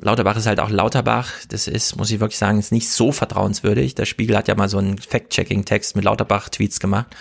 Lauterbach 0.00 0.36
ist 0.36 0.46
halt 0.46 0.60
auch 0.60 0.70
Lauterbach. 0.70 1.30
Das 1.48 1.68
ist, 1.68 1.96
muss 1.96 2.10
ich 2.10 2.20
wirklich 2.20 2.38
sagen, 2.38 2.58
ist 2.58 2.72
nicht 2.72 2.90
so 2.90 3.12
vertrauenswürdig. 3.12 3.94
Der 3.94 4.06
Spiegel 4.06 4.36
hat 4.36 4.48
ja 4.48 4.54
mal 4.54 4.68
so 4.68 4.78
einen 4.78 4.98
Fact-Checking-Text 4.98 5.94
mit 5.96 6.04
Lauterbach-Tweets 6.04 6.80
gemacht 6.80 7.14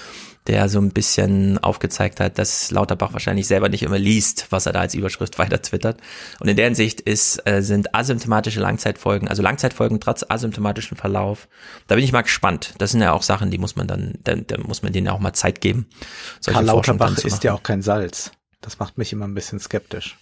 der 0.48 0.68
so 0.68 0.80
ein 0.80 0.92
bisschen 0.92 1.58
aufgezeigt 1.58 2.20
hat, 2.20 2.38
dass 2.38 2.72
Lauterbach 2.72 3.14
wahrscheinlich 3.14 3.48
selber 3.48 3.70
nicht 3.70 3.84
immer 3.84 3.98
liest, 3.98 4.48
was 4.50 4.66
er 4.66 4.74
da 4.74 4.82
als 4.82 4.94
Überschrift 4.94 5.40
weiter 5.40 5.62
twittert. 5.62 6.02
Und 6.40 6.48
in 6.50 6.58
der 6.58 6.66
Hinsicht 6.66 7.02
ist, 7.02 7.46
äh, 7.48 7.62
sind 7.62 7.96
asymptomatische 7.96 8.60
Langzeitfolgen, 8.60 9.28
also 9.28 9.42
Langzeitfolgen 9.42 10.00
trotz 10.00 10.26
asymptomatischen 10.28 10.98
Verlauf. 10.98 11.48
Da 11.88 11.96
bin 11.96 12.04
ich 12.04 12.12
mal 12.12 12.22
gespannt. 12.22 12.74
Das 12.78 12.92
sind 12.92 13.02
ja 13.02 13.14
auch 13.14 13.24
Sachen, 13.24 13.52
die 13.52 13.58
muss 13.58 13.76
man 13.76 13.88
dann, 13.88 14.16
da, 14.24 14.36
da 14.36 14.58
muss 14.60 14.84
man 14.84 14.92
denen 14.92 15.08
auch 15.08 15.20
mal 15.20 15.34
Zeit 15.34 15.62
geben. 15.62 15.88
Karl 16.46 16.66
Lauterbach 16.66 17.18
ist 17.18 17.44
ja 17.44 17.54
auch 17.54 17.64
kein 17.64 17.82
Salz. 17.82 18.32
Das 18.62 18.80
macht 18.80 18.98
mich 18.98 19.14
immer 19.14 19.28
ein 19.28 19.34
bisschen 19.34 19.60
skeptisch. 19.60 20.18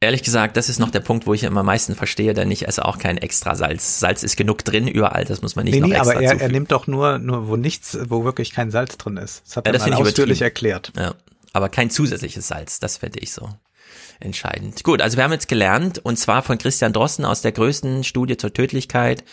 Ehrlich 0.00 0.22
gesagt, 0.22 0.58
das 0.58 0.68
ist 0.68 0.78
noch 0.78 0.90
der 0.90 1.00
Punkt, 1.00 1.26
wo 1.26 1.32
ich 1.32 1.42
immer 1.42 1.60
am 1.60 1.66
meisten 1.66 1.94
verstehe, 1.94 2.34
denn 2.34 2.50
ich 2.50 2.68
esse 2.68 2.84
auch 2.84 2.98
kein 2.98 3.16
extra 3.16 3.54
Salz. 3.54 3.98
Salz 3.98 4.22
ist 4.22 4.36
genug 4.36 4.62
drin 4.62 4.88
überall, 4.88 5.24
das 5.24 5.40
muss 5.40 5.56
man 5.56 5.64
nicht 5.64 5.74
nee, 5.74 5.80
noch 5.80 5.88
nee, 5.88 5.94
extra 5.94 6.12
aber 6.12 6.22
er, 6.22 6.38
er 6.38 6.48
nimmt 6.50 6.70
doch 6.70 6.86
nur, 6.86 7.18
nur 7.18 7.48
wo 7.48 7.56
nichts, 7.56 7.96
wo 8.08 8.22
wirklich 8.22 8.52
kein 8.52 8.70
Salz 8.70 8.98
drin 8.98 9.16
ist. 9.16 9.42
Das 9.46 9.56
hat 9.56 9.66
ja, 9.66 9.72
er 9.72 9.78
das 9.78 9.88
mal 9.88 9.94
ausführlich 9.94 10.42
erklärt. 10.42 10.92
Ja, 10.98 11.14
aber 11.54 11.70
kein 11.70 11.88
zusätzliches 11.88 12.46
Salz, 12.46 12.78
das 12.78 12.98
fände 12.98 13.20
ich 13.20 13.32
so 13.32 13.48
entscheidend. 14.20 14.84
Gut, 14.84 15.00
also 15.00 15.16
wir 15.16 15.24
haben 15.24 15.32
jetzt 15.32 15.48
gelernt, 15.48 15.98
und 15.98 16.18
zwar 16.18 16.42
von 16.42 16.58
Christian 16.58 16.92
Drosten 16.92 17.24
aus 17.24 17.40
der 17.40 17.52
größten 17.52 18.04
Studie 18.04 18.36
zur 18.36 18.52
Tödlichkeit 18.52 19.24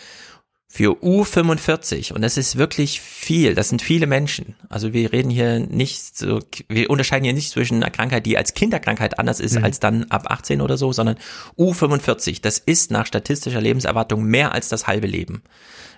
für 0.75 1.03
U45 1.03 2.13
und 2.13 2.23
das 2.23 2.35
ist 2.35 2.57
wirklich 2.57 2.99
viel, 2.99 3.53
das 3.53 3.69
sind 3.69 3.83
viele 3.83 4.07
Menschen. 4.07 4.55
Also 4.69 4.91
wir 4.91 5.13
reden 5.13 5.29
hier 5.29 5.59
nicht 5.59 6.17
so, 6.17 6.39
wir 6.67 6.89
unterscheiden 6.89 7.25
hier 7.25 7.33
nicht 7.33 7.51
zwischen 7.51 7.75
einer 7.83 7.91
Krankheit, 7.91 8.25
die 8.25 8.39
als 8.39 8.55
Kinderkrankheit 8.55 9.19
anders 9.19 9.39
ist 9.39 9.55
mhm. 9.55 9.65
als 9.65 9.79
dann 9.79 10.05
ab 10.05 10.31
18 10.31 10.61
oder 10.61 10.75
so, 10.75 10.91
sondern 10.91 11.17
U45, 11.59 12.41
das 12.41 12.57
ist 12.57 12.89
nach 12.89 13.05
statistischer 13.05 13.61
Lebenserwartung 13.61 14.23
mehr 14.23 14.51
als 14.51 14.67
das 14.67 14.87
halbe 14.87 15.05
Leben. 15.05 15.43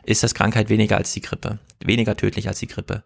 Ist 0.04 0.24
das 0.24 0.36
Krankheit 0.36 0.68
weniger 0.68 0.98
als 0.98 1.14
die 1.14 1.22
Grippe, 1.22 1.60
weniger 1.80 2.18
tödlich 2.18 2.50
als 2.50 2.60
die 2.60 2.68
Grippe. 2.68 3.06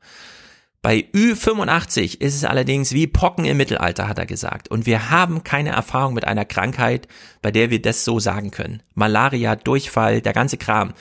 Bei 0.82 1.06
Ü85 1.14 2.20
ist 2.20 2.34
es 2.34 2.46
allerdings 2.46 2.94
wie 2.94 3.06
Pocken 3.06 3.46
im 3.46 3.58
Mittelalter, 3.58 4.08
hat 4.08 4.18
er 4.18 4.26
gesagt. 4.26 4.72
Und 4.72 4.88
wir 4.88 5.12
haben 5.12 5.44
keine 5.44 5.70
Erfahrung 5.70 6.16
mit 6.16 6.26
einer 6.26 6.46
Krankheit, 6.46 7.08
bei 7.44 7.52
der 7.52 7.70
wir 7.70 7.80
das 7.80 8.06
so 8.06 8.20
sagen 8.20 8.50
können. 8.50 8.82
Malaria, 8.96 9.56
Durchfall, 9.56 10.22
der 10.22 10.34
ganze 10.34 10.58
Kram 10.58 10.94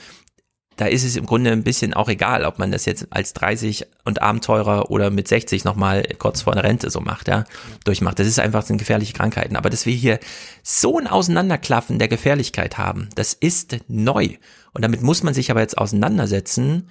da 0.79 0.85
ist 0.85 1.03
es 1.03 1.17
im 1.17 1.25
Grunde 1.25 1.51
ein 1.51 1.63
bisschen 1.63 1.93
auch 1.93 2.07
egal, 2.07 2.45
ob 2.45 2.57
man 2.57 2.71
das 2.71 2.85
jetzt 2.85 3.07
als 3.09 3.33
30 3.33 3.85
und 4.05 4.21
Abenteurer 4.21 4.89
oder 4.89 5.09
mit 5.09 5.27
60 5.27 5.65
nochmal 5.65 6.07
kurz 6.19 6.43
vor 6.43 6.53
der 6.53 6.63
Rente 6.63 6.89
so 6.89 7.01
macht, 7.01 7.27
ja, 7.27 7.43
durchmacht. 7.83 8.17
Das 8.17 8.27
ist 8.27 8.39
einfach, 8.39 8.65
sind 8.65 8.77
gefährliche 8.77 9.11
Krankheiten. 9.11 9.57
Aber 9.57 9.69
dass 9.69 9.85
wir 9.85 9.93
hier 9.93 10.21
so 10.63 10.97
ein 10.97 11.07
Auseinanderklaffen 11.07 11.99
der 11.99 12.07
Gefährlichkeit 12.07 12.77
haben, 12.77 13.09
das 13.15 13.33
ist 13.33 13.75
neu. 13.89 14.29
Und 14.71 14.81
damit 14.83 15.01
muss 15.01 15.21
man 15.21 15.33
sich 15.33 15.51
aber 15.51 15.59
jetzt 15.59 15.77
auseinandersetzen, 15.77 16.87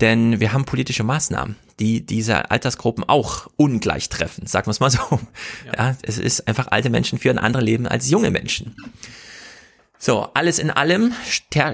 denn 0.00 0.40
wir 0.40 0.54
haben 0.54 0.64
politische 0.64 1.04
Maßnahmen, 1.04 1.56
die 1.80 2.06
diese 2.06 2.50
Altersgruppen 2.50 3.04
auch 3.04 3.46
ungleich 3.58 4.08
treffen, 4.08 4.46
sagen 4.46 4.68
wir 4.68 4.70
es 4.70 4.80
mal 4.80 4.88
so. 4.90 5.20
Ja. 5.66 5.90
ja, 5.90 5.96
es 6.00 6.16
ist 6.16 6.48
einfach 6.48 6.68
alte 6.68 6.88
Menschen 6.88 7.18
führen 7.18 7.36
andere 7.36 7.62
Leben 7.62 7.86
als 7.86 8.08
junge 8.08 8.30
Menschen. 8.30 8.74
So, 10.00 10.28
alles 10.34 10.60
in 10.60 10.70
allem 10.70 11.12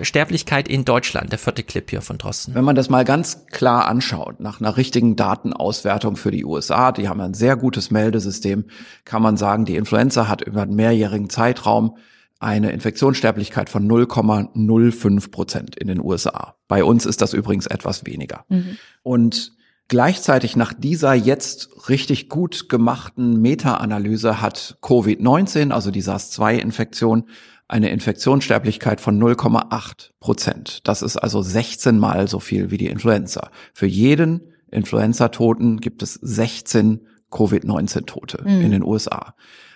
Sterblichkeit 0.02 0.66
in 0.66 0.86
Deutschland, 0.86 1.30
der 1.30 1.38
vierte 1.38 1.62
Clip 1.62 1.88
hier 1.90 2.00
von 2.00 2.16
Drosten. 2.16 2.54
Wenn 2.54 2.64
man 2.64 2.74
das 2.74 2.88
mal 2.88 3.04
ganz 3.04 3.46
klar 3.50 3.86
anschaut, 3.86 4.40
nach 4.40 4.60
einer 4.60 4.78
richtigen 4.78 5.14
Datenauswertung 5.14 6.16
für 6.16 6.30
die 6.30 6.44
USA, 6.44 6.90
die 6.90 7.08
haben 7.08 7.20
ein 7.20 7.34
sehr 7.34 7.56
gutes 7.56 7.90
Meldesystem, 7.90 8.64
kann 9.04 9.20
man 9.20 9.36
sagen, 9.36 9.66
die 9.66 9.76
Influenza 9.76 10.26
hat 10.26 10.40
über 10.40 10.62
einen 10.62 10.74
mehrjährigen 10.74 11.28
Zeitraum 11.28 11.98
eine 12.40 12.72
Infektionssterblichkeit 12.72 13.68
von 13.68 13.86
0,05 13.86 15.30
Prozent 15.30 15.76
in 15.76 15.88
den 15.88 16.00
USA. 16.00 16.54
Bei 16.66 16.82
uns 16.82 17.06
ist 17.06 17.20
das 17.20 17.34
übrigens 17.34 17.66
etwas 17.66 18.06
weniger. 18.06 18.44
Mhm. 18.48 18.78
Und 19.02 19.52
Gleichzeitig 19.88 20.56
nach 20.56 20.72
dieser 20.72 21.12
jetzt 21.12 21.90
richtig 21.90 22.30
gut 22.30 22.70
gemachten 22.70 23.42
Meta-Analyse 23.42 24.40
hat 24.40 24.78
Covid-19, 24.80 25.72
also 25.72 25.90
die 25.90 26.00
SARS-2-Infektion, 26.00 27.24
eine 27.68 27.90
Infektionssterblichkeit 27.90 29.00
von 29.00 29.20
0,8 29.20 30.10
Prozent. 30.20 30.80
Das 30.84 31.02
ist 31.02 31.16
also 31.16 31.42
16 31.42 31.98
mal 31.98 32.28
so 32.28 32.40
viel 32.40 32.70
wie 32.70 32.78
die 32.78 32.88
Influenza. 32.88 33.50
Für 33.72 33.86
jeden 33.86 34.52
Influenza-Toten 34.70 35.80
gibt 35.80 36.02
es 36.02 36.14
16 36.14 37.06
Covid-19-Tote 37.30 38.42
mhm. 38.44 38.60
in 38.60 38.70
den 38.70 38.82
USA. 38.82 39.34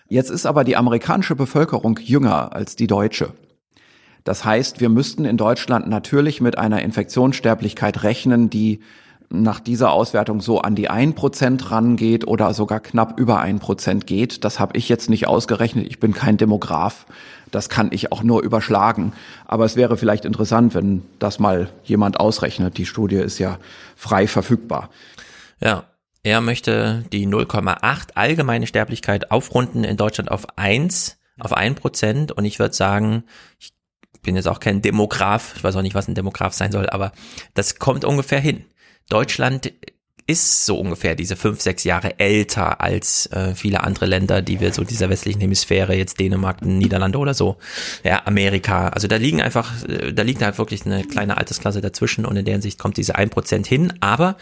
Jetzt 0.09 0.31
ist 0.31 0.47
aber 0.47 0.65
die 0.65 0.77
amerikanische 0.77 1.37
Bevölkerung 1.37 1.99
jünger 2.03 2.53
als 2.53 2.77
die 2.77 2.87
deutsche. 2.87 3.33
Das 4.25 4.45
heißt, 4.45 4.81
wir 4.81 4.89
müssten 4.89 5.25
in 5.25 5.37
Deutschland 5.37 5.89
natürlich 5.89 6.41
mit 6.41 6.59
einer 6.59 6.83
Infektionssterblichkeit 6.83 8.03
rechnen, 8.03 8.51
die 8.51 8.81
nach 9.31 9.61
dieser 9.61 9.93
Auswertung 9.93 10.41
so 10.41 10.61
an 10.61 10.75
die 10.75 10.89
ein 10.89 11.15
Prozent 11.15 11.71
rangeht 11.71 12.27
oder 12.27 12.55
sogar 12.55 12.81
knapp 12.81 13.19
über 13.19 13.41
ein 13.41 13.59
Prozent 13.59 14.07
geht. 14.07 14.45
Das 14.45 14.59
habe 14.59 14.77
ich 14.79 14.89
jetzt 14.89 15.11
nicht 15.11 15.27
ausgerechnet. 15.27 15.87
Ich 15.87 16.01
bin 16.01 16.15
kein 16.15 16.39
Demograf. 16.39 17.07
Das 17.51 17.69
kann 17.69 17.91
ich 17.93 18.13
auch 18.13 18.23
nur 18.23 18.43
überschlagen. 18.43 19.13
Aber 19.47 19.65
es 19.65 19.77
wäre 19.77 19.97
vielleicht 19.97 20.25
interessant, 20.25 20.75
wenn 20.75 21.03
das 21.19 21.39
mal 21.39 21.71
jemand 21.85 22.21
ausrechnet. 22.21 22.79
Die 22.79 22.87
Studie 22.87 23.17
ist 23.17 23.39
ja 23.39 23.59
frei 23.97 24.27
verfügbar. 24.27 24.91
Ja, 25.61 25.85
er 26.23 26.41
möchte 26.41 27.05
die 27.13 27.27
0,8 27.27 28.11
allgemeine 28.15 28.67
Sterblichkeit 28.67 29.31
aufrunden 29.31 29.85
in 29.85 29.97
Deutschland 29.97 30.31
auf 30.31 30.59
1, 30.59 31.19
auf 31.39 31.53
1 31.53 31.81
Prozent. 31.81 32.33
Und 32.33 32.45
ich 32.45 32.59
würde 32.59 32.75
sagen, 32.75 33.25
ich 33.59 33.73
bin 34.23 34.37
jetzt 34.37 34.49
auch 34.49 34.61
kein 34.61 34.83
Demograf, 34.83 35.55
ich 35.57 35.65
weiß 35.65 35.77
auch 35.77 35.83
nicht, 35.83 35.95
was 35.95 36.09
ein 36.09 36.15
Demograf 36.15 36.53
sein 36.53 36.73
soll, 36.73 36.89
aber 36.91 37.13
das 37.55 37.79
kommt 37.79 38.05
ungefähr 38.05 38.41
hin. 38.41 38.65
Deutschland 39.09 39.73
ist 40.29 40.67
so 40.67 40.79
ungefähr 40.79 41.15
diese 41.15 41.37
fünf, 41.37 41.63
sechs 41.63 41.85
Jahre 41.85 42.21
älter 42.21 42.83
als 42.83 43.27
äh, 43.33 43.55
viele 43.55 43.83
andere 43.83 44.05
Länder, 44.05 44.43
die 44.43 44.61
wir 44.61 44.75
so 44.75 44.85
dieser 44.85 45.09
westlichen 45.09 45.41
Hemisphäre, 45.41 45.95
jetzt 45.95 46.21
Dänemark, 46.21 46.61
Niederlande 46.63 47.19
oder 47.19 47.33
so, 47.33 47.57
ja, 48.05 48.27
Amerika. 48.27 48.89
Also 48.89 49.09
da 49.09 49.17
liegen 49.17 49.41
einfach, 49.41 49.73
äh, 49.89 50.13
da 50.13 50.23
liegt 50.23 50.43
halt 50.43 50.59
wirklich 50.59 50.85
eine 50.85 51.03
kleine 51.05 51.39
Altersklasse 51.39 51.81
dazwischen 51.81 52.27
und 52.27 52.37
in 52.37 52.45
der 52.45 52.53
Hinsicht 52.53 52.79
kommt 52.79 52.99
diese 52.99 53.17
ein 53.17 53.31
Prozent 53.31 53.67
hin, 53.67 53.95
aber 54.01 54.37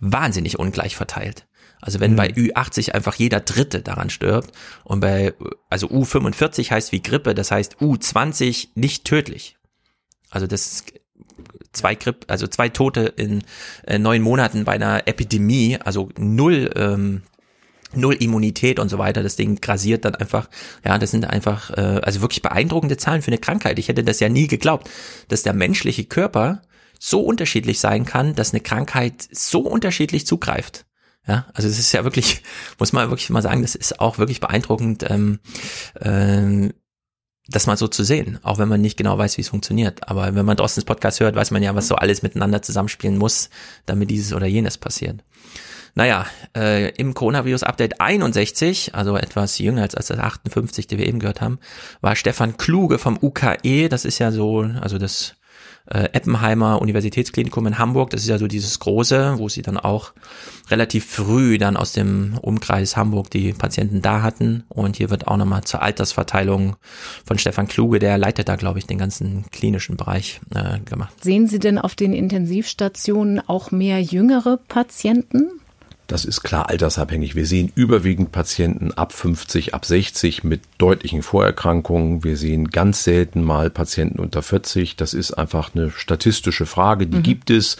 wahnsinnig 0.00 0.58
ungleich 0.58 0.96
verteilt. 0.96 1.46
Also 1.80 2.00
wenn 2.00 2.12
mhm. 2.12 2.16
bei 2.16 2.30
Ü80 2.30 2.90
einfach 2.90 3.14
jeder 3.14 3.38
Dritte 3.38 3.80
daran 3.80 4.10
stirbt 4.10 4.50
und 4.82 4.98
bei, 4.98 5.34
also 5.70 5.86
U45 5.86 6.72
heißt 6.72 6.90
wie 6.90 7.00
Grippe, 7.00 7.36
das 7.36 7.52
heißt 7.52 7.76
U20 7.76 8.70
nicht 8.74 9.04
tödlich. 9.04 9.56
Also 10.30 10.48
das 10.48 10.84
zwei 11.72 11.94
Grippe, 11.94 12.28
also 12.28 12.46
zwei 12.46 12.68
Tote 12.68 13.12
in 13.16 13.44
äh, 13.86 13.98
neun 13.98 14.22
Monaten 14.22 14.64
bei 14.64 14.72
einer 14.72 15.06
Epidemie, 15.06 15.78
also 15.82 16.10
null, 16.18 16.70
ähm, 16.76 17.22
null 17.94 18.14
Immunität 18.14 18.78
und 18.78 18.88
so 18.88 18.98
weiter. 18.98 19.22
Das 19.22 19.36
Ding 19.36 19.60
grasiert 19.60 20.04
dann 20.04 20.14
einfach. 20.14 20.48
Ja, 20.84 20.98
das 20.98 21.10
sind 21.10 21.28
einfach, 21.28 21.70
äh, 21.70 22.00
also 22.02 22.20
wirklich 22.20 22.42
beeindruckende 22.42 22.96
Zahlen 22.96 23.22
für 23.22 23.28
eine 23.28 23.38
Krankheit. 23.38 23.78
Ich 23.78 23.88
hätte 23.88 24.04
das 24.04 24.20
ja 24.20 24.28
nie 24.28 24.46
geglaubt, 24.46 24.90
dass 25.28 25.42
der 25.42 25.52
menschliche 25.54 26.04
Körper 26.04 26.62
so 26.98 27.20
unterschiedlich 27.20 27.80
sein 27.80 28.04
kann, 28.04 28.34
dass 28.34 28.52
eine 28.52 28.60
Krankheit 28.60 29.28
so 29.30 29.60
unterschiedlich 29.60 30.26
zugreift. 30.26 30.84
Ja, 31.26 31.46
also 31.52 31.68
es 31.68 31.78
ist 31.78 31.92
ja 31.92 32.04
wirklich, 32.04 32.42
muss 32.78 32.92
man 32.92 33.10
wirklich 33.10 33.30
mal 33.30 33.42
sagen, 33.42 33.62
das 33.62 33.74
ist 33.74 34.00
auch 34.00 34.18
wirklich 34.18 34.40
beeindruckend, 34.40 35.08
ähm, 35.08 35.38
ähm, 36.00 36.72
das 37.48 37.66
mal 37.66 37.76
so 37.76 37.88
zu 37.88 38.04
sehen, 38.04 38.38
auch 38.42 38.58
wenn 38.58 38.68
man 38.68 38.80
nicht 38.80 38.96
genau 38.96 39.16
weiß, 39.16 39.38
wie 39.38 39.40
es 39.40 39.48
funktioniert. 39.48 40.08
Aber 40.08 40.34
wenn 40.34 40.44
man 40.44 40.56
Drostens 40.56 40.84
Podcast 40.84 41.20
hört, 41.20 41.34
weiß 41.34 41.50
man 41.50 41.62
ja, 41.62 41.74
was 41.74 41.88
so 41.88 41.94
alles 41.94 42.22
miteinander 42.22 42.60
zusammenspielen 42.62 43.16
muss, 43.16 43.48
damit 43.86 44.10
dieses 44.10 44.34
oder 44.34 44.46
jenes 44.46 44.76
passiert. 44.76 45.24
Naja, 45.94 46.26
äh, 46.54 46.90
im 46.96 47.14
Coronavirus-Update 47.14 48.00
61, 48.00 48.94
also 48.94 49.16
etwas 49.16 49.58
jünger 49.58 49.82
als 49.82 49.94
das 49.94 50.10
58, 50.10 50.86
die 50.86 50.98
wir 50.98 51.06
eben 51.06 51.18
gehört 51.18 51.40
haben, 51.40 51.58
war 52.02 52.14
Stefan 52.14 52.56
Kluge 52.56 52.98
vom 52.98 53.18
UKE, 53.20 53.88
das 53.88 54.04
ist 54.04 54.18
ja 54.18 54.30
so, 54.30 54.60
also 54.80 54.98
das 54.98 55.34
äh, 55.90 56.08
Eppenheimer 56.12 56.80
Universitätsklinikum 56.80 57.66
in 57.66 57.78
Hamburg. 57.78 58.10
Das 58.10 58.22
ist 58.22 58.28
ja 58.28 58.38
so 58.38 58.46
dieses 58.46 58.78
große, 58.78 59.34
wo 59.38 59.48
sie 59.48 59.62
dann 59.62 59.76
auch 59.76 60.12
relativ 60.70 61.06
früh 61.06 61.58
dann 61.58 61.76
aus 61.76 61.92
dem 61.92 62.38
Umkreis 62.40 62.96
Hamburg 62.96 63.30
die 63.30 63.52
Patienten 63.52 64.02
da 64.02 64.22
hatten. 64.22 64.64
Und 64.68 64.96
hier 64.96 65.10
wird 65.10 65.26
auch 65.26 65.36
nochmal 65.36 65.64
zur 65.64 65.82
Altersverteilung 65.82 66.76
von 67.24 67.38
Stefan 67.38 67.68
Kluge, 67.68 67.98
der 67.98 68.18
leitet 68.18 68.48
da, 68.48 68.56
glaube 68.56 68.78
ich, 68.78 68.86
den 68.86 68.98
ganzen 68.98 69.44
klinischen 69.50 69.96
Bereich 69.96 70.40
äh, 70.54 70.78
gemacht. 70.80 71.12
Sehen 71.22 71.46
Sie 71.46 71.58
denn 71.58 71.78
auf 71.78 71.94
den 71.94 72.12
Intensivstationen 72.12 73.40
auch 73.48 73.70
mehr 73.70 74.02
jüngere 74.02 74.58
Patienten? 74.68 75.48
Das 76.08 76.24
ist 76.24 76.42
klar 76.42 76.70
altersabhängig. 76.70 77.34
Wir 77.34 77.44
sehen 77.44 77.70
überwiegend 77.74 78.32
Patienten 78.32 78.92
ab 78.92 79.12
50, 79.12 79.74
ab 79.74 79.84
60 79.84 80.42
mit 80.42 80.62
deutlichen 80.78 81.22
Vorerkrankungen. 81.22 82.24
Wir 82.24 82.38
sehen 82.38 82.70
ganz 82.70 83.04
selten 83.04 83.44
mal 83.44 83.68
Patienten 83.68 84.18
unter 84.18 84.40
40. 84.40 84.96
Das 84.96 85.12
ist 85.12 85.32
einfach 85.32 85.74
eine 85.74 85.90
statistische 85.90 86.64
Frage. 86.64 87.06
Die 87.06 87.18
mhm. 87.18 87.22
gibt 87.22 87.50
es. 87.50 87.76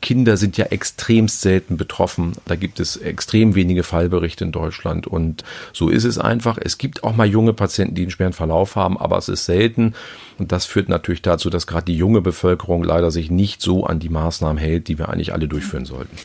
Kinder 0.00 0.38
sind 0.38 0.56
ja 0.56 0.66
extremst 0.66 1.42
selten 1.42 1.76
betroffen. 1.76 2.32
Da 2.46 2.56
gibt 2.56 2.80
es 2.80 2.96
extrem 2.96 3.54
wenige 3.54 3.82
Fallberichte 3.82 4.44
in 4.44 4.52
Deutschland. 4.52 5.06
Und 5.06 5.44
so 5.74 5.90
ist 5.90 6.04
es 6.04 6.16
einfach. 6.16 6.56
Es 6.58 6.78
gibt 6.78 7.04
auch 7.04 7.14
mal 7.14 7.26
junge 7.26 7.52
Patienten, 7.52 7.94
die 7.94 8.02
einen 8.02 8.10
schweren 8.10 8.32
Verlauf 8.32 8.76
haben, 8.76 8.96
aber 8.96 9.18
es 9.18 9.28
ist 9.28 9.44
selten. 9.44 9.92
Und 10.38 10.50
das 10.50 10.64
führt 10.64 10.88
natürlich 10.88 11.20
dazu, 11.20 11.50
dass 11.50 11.66
gerade 11.66 11.84
die 11.84 11.96
junge 11.98 12.22
Bevölkerung 12.22 12.84
leider 12.84 13.10
sich 13.10 13.30
nicht 13.30 13.60
so 13.60 13.84
an 13.84 13.98
die 13.98 14.08
Maßnahmen 14.08 14.56
hält, 14.56 14.88
die 14.88 14.98
wir 14.98 15.10
eigentlich 15.10 15.34
alle 15.34 15.46
durchführen 15.46 15.84
sollten. 15.84 16.16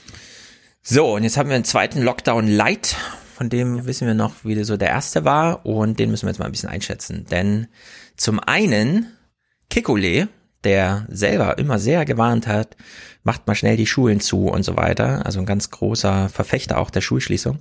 So, 0.84 1.14
und 1.14 1.24
jetzt 1.24 1.38
haben 1.38 1.50
wir 1.50 1.56
einen 1.56 1.64
zweiten 1.64 2.02
Lockdown 2.02 2.48
Light, 2.48 2.96
von 3.36 3.50
dem 3.50 3.78
ja. 3.78 3.86
wissen 3.86 4.08
wir 4.08 4.16
noch, 4.16 4.34
wie 4.44 4.64
so 4.64 4.78
der 4.78 4.90
erste 4.90 5.24
war 5.26 5.64
und 5.64 6.00
den 6.00 6.10
müssen 6.10 6.26
wir 6.26 6.32
jetzt 6.32 6.40
mal 6.40 6.46
ein 6.46 6.52
bisschen 6.52 6.70
einschätzen. 6.70 7.26
Denn 7.30 7.68
zum 8.18 8.40
einen 8.40 9.06
Kikole, 9.70 10.28
der 10.64 11.06
selber 11.08 11.60
immer 11.60 11.78
sehr 11.78 12.04
gewarnt 12.06 12.48
hat, 12.48 12.78
macht 13.24 13.46
mal 13.46 13.54
schnell 13.54 13.78
die 13.78 13.86
Schulen 13.86 14.22
zu 14.22 14.48
und 14.48 14.64
so 14.64 14.76
weiter, 14.76 15.24
also 15.24 15.40
ein 15.40 15.46
ganz 15.46 15.70
großer 15.70 16.30
Verfechter 16.30 16.80
auch 16.80 16.90
der 16.90 17.02
Schulschließung, 17.02 17.60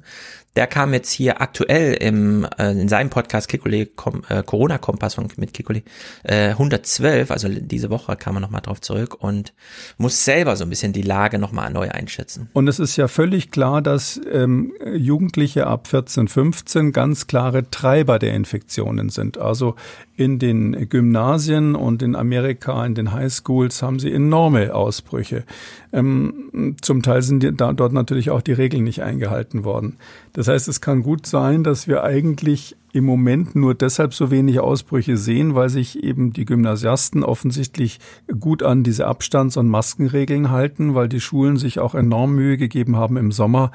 der 0.56 0.66
kam 0.66 0.92
jetzt 0.92 1.12
hier 1.12 1.40
aktuell 1.40 1.94
im, 1.94 2.46
äh, 2.58 2.72
in 2.72 2.88
seinem 2.88 3.08
Podcast 3.08 3.48
Kikuli, 3.48 3.90
äh, 4.28 4.42
Corona-Kompass 4.42 5.14
von, 5.14 5.28
mit 5.36 5.52
Kikuli, 5.52 5.84
äh, 6.24 6.50
112, 6.50 7.30
also 7.30 7.48
diese 7.48 7.88
Woche 7.88 8.16
kam 8.16 8.36
er 8.36 8.40
nochmal 8.40 8.60
drauf 8.60 8.80
zurück 8.80 9.22
und 9.22 9.52
muss 9.96 10.24
selber 10.24 10.56
so 10.56 10.64
ein 10.64 10.70
bisschen 10.70 10.92
die 10.92 11.02
Lage 11.02 11.38
nochmal 11.38 11.70
neu 11.72 11.88
einschätzen. 11.88 12.48
Und 12.52 12.66
es 12.66 12.80
ist 12.80 12.96
ja 12.96 13.06
völlig 13.06 13.52
klar, 13.52 13.80
dass 13.80 14.20
ähm, 14.32 14.72
Jugendliche 14.92 15.68
ab 15.68 15.86
14, 15.86 16.26
15 16.26 16.92
ganz 16.92 17.28
klare 17.28 17.70
Treiber 17.70 18.18
der 18.18 18.34
Infektionen 18.34 19.08
sind. 19.08 19.38
Also 19.38 19.76
in 20.16 20.38
den 20.38 20.88
Gymnasien 20.88 21.74
und 21.74 22.02
in 22.02 22.14
Amerika, 22.14 22.84
in 22.84 22.94
den 22.94 23.12
Highschools 23.12 23.82
haben 23.82 23.98
sie 23.98 24.12
enorme 24.12 24.74
Ausbrüche. 24.74 25.44
Ähm, 25.92 26.76
zum 26.82 27.02
Teil 27.02 27.22
sind 27.22 27.42
die, 27.42 27.56
da, 27.56 27.72
dort 27.72 27.92
natürlich 27.92 28.30
auch 28.30 28.42
die 28.42 28.52
Regeln 28.52 28.84
nicht 28.84 29.02
eingehalten 29.02 29.64
worden. 29.64 29.96
Das 30.32 30.48
heißt, 30.48 30.68
es 30.68 30.80
kann 30.80 31.02
gut 31.02 31.26
sein, 31.26 31.64
dass 31.64 31.88
wir 31.88 32.04
eigentlich 32.04 32.76
im 32.92 33.04
Moment 33.04 33.54
nur 33.54 33.74
deshalb 33.74 34.14
so 34.14 34.30
wenig 34.30 34.60
Ausbrüche 34.60 35.16
sehen, 35.16 35.54
weil 35.54 35.68
sich 35.68 36.02
eben 36.02 36.32
die 36.32 36.44
Gymnasiasten 36.44 37.22
offensichtlich 37.22 38.00
gut 38.38 38.62
an 38.62 38.82
diese 38.82 39.06
Abstands- 39.06 39.56
und 39.56 39.68
Maskenregeln 39.68 40.50
halten, 40.50 40.94
weil 40.94 41.08
die 41.08 41.20
Schulen 41.20 41.56
sich 41.56 41.78
auch 41.78 41.94
enorm 41.94 42.34
Mühe 42.34 42.56
gegeben 42.56 42.96
haben, 42.96 43.16
im 43.16 43.32
Sommer 43.32 43.70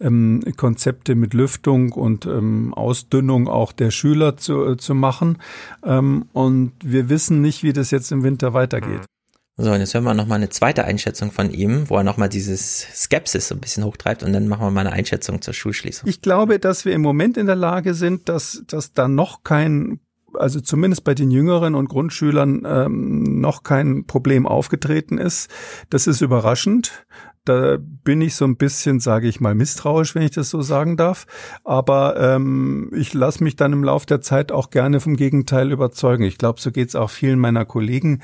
ähm, 0.00 0.42
Konzepte 0.56 1.14
mit 1.14 1.34
Lüftung 1.34 1.92
und 1.92 2.26
ähm, 2.26 2.74
Ausdünnung 2.74 3.48
auch 3.48 3.72
der 3.72 3.90
Schüler 3.90 4.36
zu, 4.36 4.64
äh, 4.64 4.76
zu 4.76 4.94
machen. 4.94 5.38
Ähm, 5.84 6.26
und 6.32 6.72
wir 6.84 7.08
wissen 7.08 7.40
nicht, 7.40 7.62
wie 7.62 7.72
das 7.72 7.90
jetzt 7.90 8.10
im 8.10 8.22
Winter 8.22 8.52
weitergeht. 8.52 9.06
So, 9.58 9.72
und 9.72 9.80
jetzt 9.80 9.94
hören 9.94 10.04
wir 10.04 10.12
nochmal 10.12 10.36
eine 10.36 10.50
zweite 10.50 10.84
Einschätzung 10.84 11.32
von 11.32 11.50
ihm, 11.50 11.88
wo 11.88 11.96
er 11.96 12.04
nochmal 12.04 12.28
dieses 12.28 12.86
Skepsis 12.94 13.48
so 13.48 13.54
ein 13.54 13.60
bisschen 13.60 13.84
hochtreibt 13.84 14.22
und 14.22 14.34
dann 14.34 14.48
machen 14.48 14.66
wir 14.66 14.70
mal 14.70 14.82
eine 14.82 14.92
Einschätzung 14.92 15.40
zur 15.40 15.54
Schulschließung. 15.54 16.06
Ich 16.06 16.20
glaube, 16.20 16.58
dass 16.58 16.84
wir 16.84 16.92
im 16.92 17.00
Moment 17.00 17.38
in 17.38 17.46
der 17.46 17.56
Lage 17.56 17.94
sind, 17.94 18.28
dass, 18.28 18.64
dass 18.66 18.92
da 18.92 19.08
noch 19.08 19.44
kein 19.44 20.00
also 20.34 20.60
zumindest 20.60 21.04
bei 21.04 21.14
den 21.14 21.30
Jüngeren 21.30 21.74
und 21.74 21.88
Grundschülern 21.88 22.62
ähm, 22.66 23.40
noch 23.40 23.62
kein 23.62 24.06
Problem 24.06 24.46
aufgetreten 24.46 25.16
ist. 25.16 25.50
Das 25.88 26.06
ist 26.06 26.20
überraschend. 26.20 27.06
Da 27.46 27.78
bin 27.78 28.20
ich 28.20 28.34
so 28.34 28.44
ein 28.44 28.56
bisschen, 28.56 28.98
sage 28.98 29.28
ich 29.28 29.40
mal, 29.40 29.54
misstrauisch, 29.54 30.14
wenn 30.14 30.22
ich 30.22 30.32
das 30.32 30.50
so 30.50 30.62
sagen 30.62 30.96
darf. 30.96 31.26
Aber 31.62 32.16
ähm, 32.18 32.90
ich 32.92 33.14
lasse 33.14 33.42
mich 33.44 33.54
dann 33.54 33.72
im 33.72 33.84
Lauf 33.84 34.04
der 34.04 34.20
Zeit 34.20 34.50
auch 34.50 34.70
gerne 34.70 34.98
vom 34.98 35.16
Gegenteil 35.16 35.70
überzeugen. 35.70 36.24
Ich 36.24 36.38
glaube, 36.38 36.60
so 36.60 36.72
geht 36.72 36.88
es 36.88 36.96
auch 36.96 37.08
vielen 37.08 37.38
meiner 37.38 37.64
Kollegen. 37.64 38.20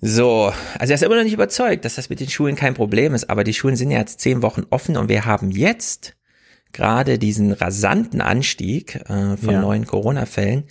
So, 0.00 0.52
also 0.78 0.92
er 0.92 0.94
ist 0.94 1.02
immer 1.02 1.16
noch 1.16 1.24
nicht 1.24 1.32
überzeugt, 1.32 1.84
dass 1.84 1.96
das 1.96 2.08
mit 2.08 2.20
den 2.20 2.28
Schulen 2.28 2.54
kein 2.56 2.74
Problem 2.74 3.14
ist, 3.14 3.30
aber 3.30 3.42
die 3.42 3.54
Schulen 3.54 3.76
sind 3.76 3.90
ja 3.90 3.98
jetzt 3.98 4.20
zehn 4.20 4.42
Wochen 4.42 4.64
offen 4.70 4.96
und 4.96 5.08
wir 5.08 5.24
haben 5.24 5.50
jetzt 5.50 6.14
gerade 6.72 7.18
diesen 7.18 7.52
rasanten 7.52 8.20
Anstieg 8.20 8.96
äh, 8.96 9.36
von 9.36 9.54
ja. 9.54 9.60
neuen 9.60 9.86
Corona-Fällen, 9.86 10.64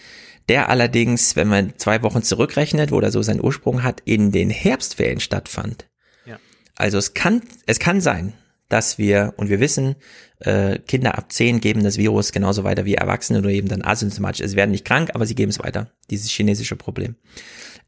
der 0.48 0.70
allerdings, 0.70 1.36
wenn 1.36 1.48
man 1.48 1.74
zwei 1.78 2.04
Wochen 2.04 2.24
zurückrechnet, 2.24 2.92
wo 2.92 3.02
er 3.02 3.12
so 3.12 3.22
seinen 3.22 3.44
Ursprung 3.44 3.84
hat, 3.84 4.02
in 4.06 4.32
den 4.32 4.50
Herbstferien 4.50 5.20
stattfand. 5.20 5.90
Ja. 6.26 6.40
Also 6.76 6.98
es 6.98 7.14
kann, 7.14 7.42
es 7.66 7.80
kann 7.80 8.00
sein, 8.00 8.34
dass 8.70 8.98
wir, 8.98 9.34
und 9.38 9.50
wir 9.50 9.60
wissen, 9.60 9.96
äh, 10.40 10.80
Kinder 10.80 11.18
ab 11.18 11.32
zehn 11.32 11.60
geben 11.60 11.84
das 11.84 11.98
Virus 11.98 12.32
genauso 12.32 12.64
weiter 12.64 12.86
wie 12.86 12.96
Erwachsene 12.96 13.40
oder 13.40 13.50
eben 13.50 13.68
dann 13.68 13.84
asymptomatisch. 13.84 14.42
Es 14.42 14.56
werden 14.56 14.72
nicht 14.72 14.86
krank, 14.86 15.12
aber 15.14 15.26
sie 15.26 15.36
geben 15.36 15.50
es 15.50 15.60
weiter. 15.60 15.92
Dieses 16.10 16.30
chinesische 16.30 16.76
Problem. 16.76 17.16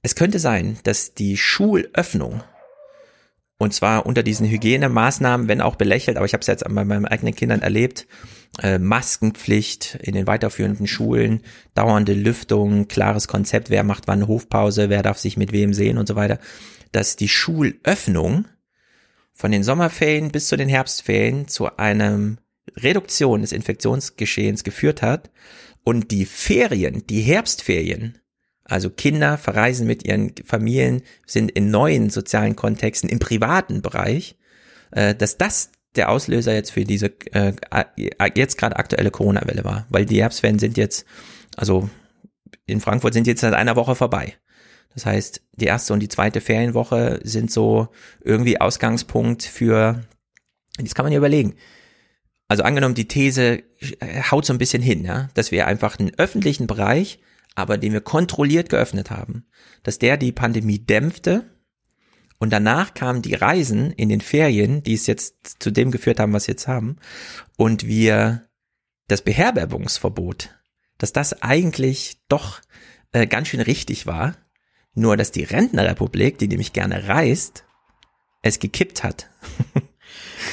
Es 0.02 0.16
könnte 0.16 0.40
sein, 0.40 0.78
dass 0.84 1.14
die 1.14 1.38
Schulöffnung 1.38 2.42
und 3.62 3.74
zwar 3.74 4.06
unter 4.06 4.24
diesen 4.24 4.48
Hygienemaßnahmen, 4.48 5.50
wenn 5.50 5.60
auch 5.60 5.76
belächelt, 5.76 6.16
aber 6.16 6.26
ich 6.26 6.32
habe 6.32 6.40
es 6.40 6.48
jetzt 6.48 6.64
bei 6.64 6.86
meinen 6.86 7.06
eigenen 7.06 7.36
Kindern 7.36 7.62
erlebt, 7.62 8.08
äh, 8.64 8.80
Maskenpflicht 8.80 9.96
in 10.02 10.14
den 10.14 10.28
weiterführenden 10.28 10.88
Schulen, 10.88 11.42
dauernde 11.76 12.14
Lüftung, 12.14 12.88
klares 12.88 13.28
Konzept, 13.28 13.70
wer 13.70 13.84
macht 13.84 14.08
wann 14.08 14.28
Hofpause, 14.28 14.90
wer 14.90 15.04
darf 15.04 15.18
sich 15.18 15.36
mit 15.36 15.52
wem 15.52 15.74
sehen 15.74 15.98
und 15.98 16.08
so 16.08 16.16
weiter, 16.16 16.40
dass 16.94 17.18
die 17.18 17.28
Schulöffnung 17.28 18.46
von 19.34 19.52
den 19.52 19.64
Sommerferien 19.64 20.32
bis 20.32 20.48
zu 20.48 20.56
den 20.56 20.70
Herbstferien 20.70 21.50
zu 21.50 21.76
einem 21.76 22.38
Reduktion 22.78 23.42
des 23.42 23.52
Infektionsgeschehens 23.52 24.64
geführt 24.64 25.02
hat 25.02 25.32
und 25.84 26.12
die 26.12 26.26
Ferien, 26.26 27.06
die 27.08 27.22
Herbstferien 27.22 28.20
also 28.70 28.90
Kinder 28.90 29.38
verreisen 29.38 29.88
mit 29.88 30.06
ihren 30.06 30.34
Familien, 30.46 31.02
sind 31.26 31.52
in 31.52 31.72
neuen 31.72 32.10
sozialen 32.10 32.56
Kontexten, 32.56 33.10
im 33.10 33.20
privaten 33.20 33.82
Bereich, 33.82 34.38
äh, 34.92 35.16
dass 35.16 35.38
das 35.38 35.72
der 35.96 36.10
Auslöser 36.10 36.54
jetzt 36.54 36.72
für 36.72 36.84
diese 36.84 37.08
äh, 37.32 37.54
jetzt 38.36 38.58
gerade 38.58 38.76
aktuelle 38.76 39.12
Corona-Welle 39.12 39.64
war. 39.64 39.88
Weil 39.90 40.06
die 40.06 40.22
Herbstferien 40.22 40.60
sind 40.60 40.78
jetzt, 40.78 41.06
also 41.58 41.90
in 42.68 42.80
Frankfurt 42.80 43.14
sind 43.14 43.26
jetzt 43.28 43.42
seit 43.42 43.54
einer 43.54 43.76
Woche 43.76 43.96
vorbei. 43.96 44.36
Das 44.94 45.06
heißt, 45.06 45.42
die 45.56 45.66
erste 45.66 45.94
und 45.94 46.00
die 46.00 46.10
zweite 46.10 46.42
Ferienwoche 46.42 47.20
sind 47.24 47.52
so 47.52 47.90
irgendwie 48.24 48.62
Ausgangspunkt 48.62 49.44
für, 49.44 50.04
das 50.78 50.94
kann 50.94 51.06
man 51.06 51.12
ja 51.14 51.18
überlegen. 51.18 51.56
Also 52.48 52.64
angenommen, 52.64 52.96
die 52.96 53.08
These 53.08 53.64
äh, 54.00 54.22
haut 54.30 54.46
so 54.46 54.54
ein 54.54 54.60
bisschen 54.60 54.82
hin, 54.82 55.06
ja, 55.06 55.30
dass 55.34 55.52
wir 55.52 55.68
einfach 55.68 56.00
einen 56.00 56.12
öffentlichen 56.18 56.68
Bereich 56.68 57.20
aber 57.56 57.78
den 57.78 57.94
wir 57.94 58.02
kontrolliert 58.02 58.70
geöffnet 58.70 59.12
haben, 59.12 59.46
dass 59.84 60.00
der 60.00 60.18
die 60.18 60.32
Pandemie 60.32 60.80
dämpfte 60.80 61.46
Und 62.42 62.52
danach 62.52 62.94
kamen 62.94 63.22
die 63.22 63.34
Reisen 63.34 63.92
in 63.92 64.08
den 64.08 64.22
Ferien, 64.22 64.82
die 64.82 64.94
es 64.94 65.08
jetzt 65.08 65.62
zu 65.62 65.72
dem 65.72 65.92
geführt 65.92 66.20
haben, 66.20 66.32
was 66.32 66.48
wir 66.48 66.54
jetzt 66.54 66.70
haben. 66.70 66.96
Und 67.58 67.86
wir 67.86 68.48
das 69.10 69.22
Beherbergungsverbot, 69.24 70.50
dass 70.98 71.12
das 71.12 71.42
eigentlich 71.42 72.22
doch 72.30 72.62
äh, 73.12 73.28
ganz 73.28 73.50
schön 73.50 73.60
richtig 73.60 74.06
war. 74.06 74.38
Nur, 74.94 75.18
dass 75.18 75.32
die 75.32 75.44
Rentnerrepublik, 75.44 76.38
die 76.38 76.48
nämlich 76.48 76.72
gerne 76.72 77.08
reist, 77.10 77.66
es 78.42 78.60
gekippt 78.60 79.04
hat. 79.04 79.30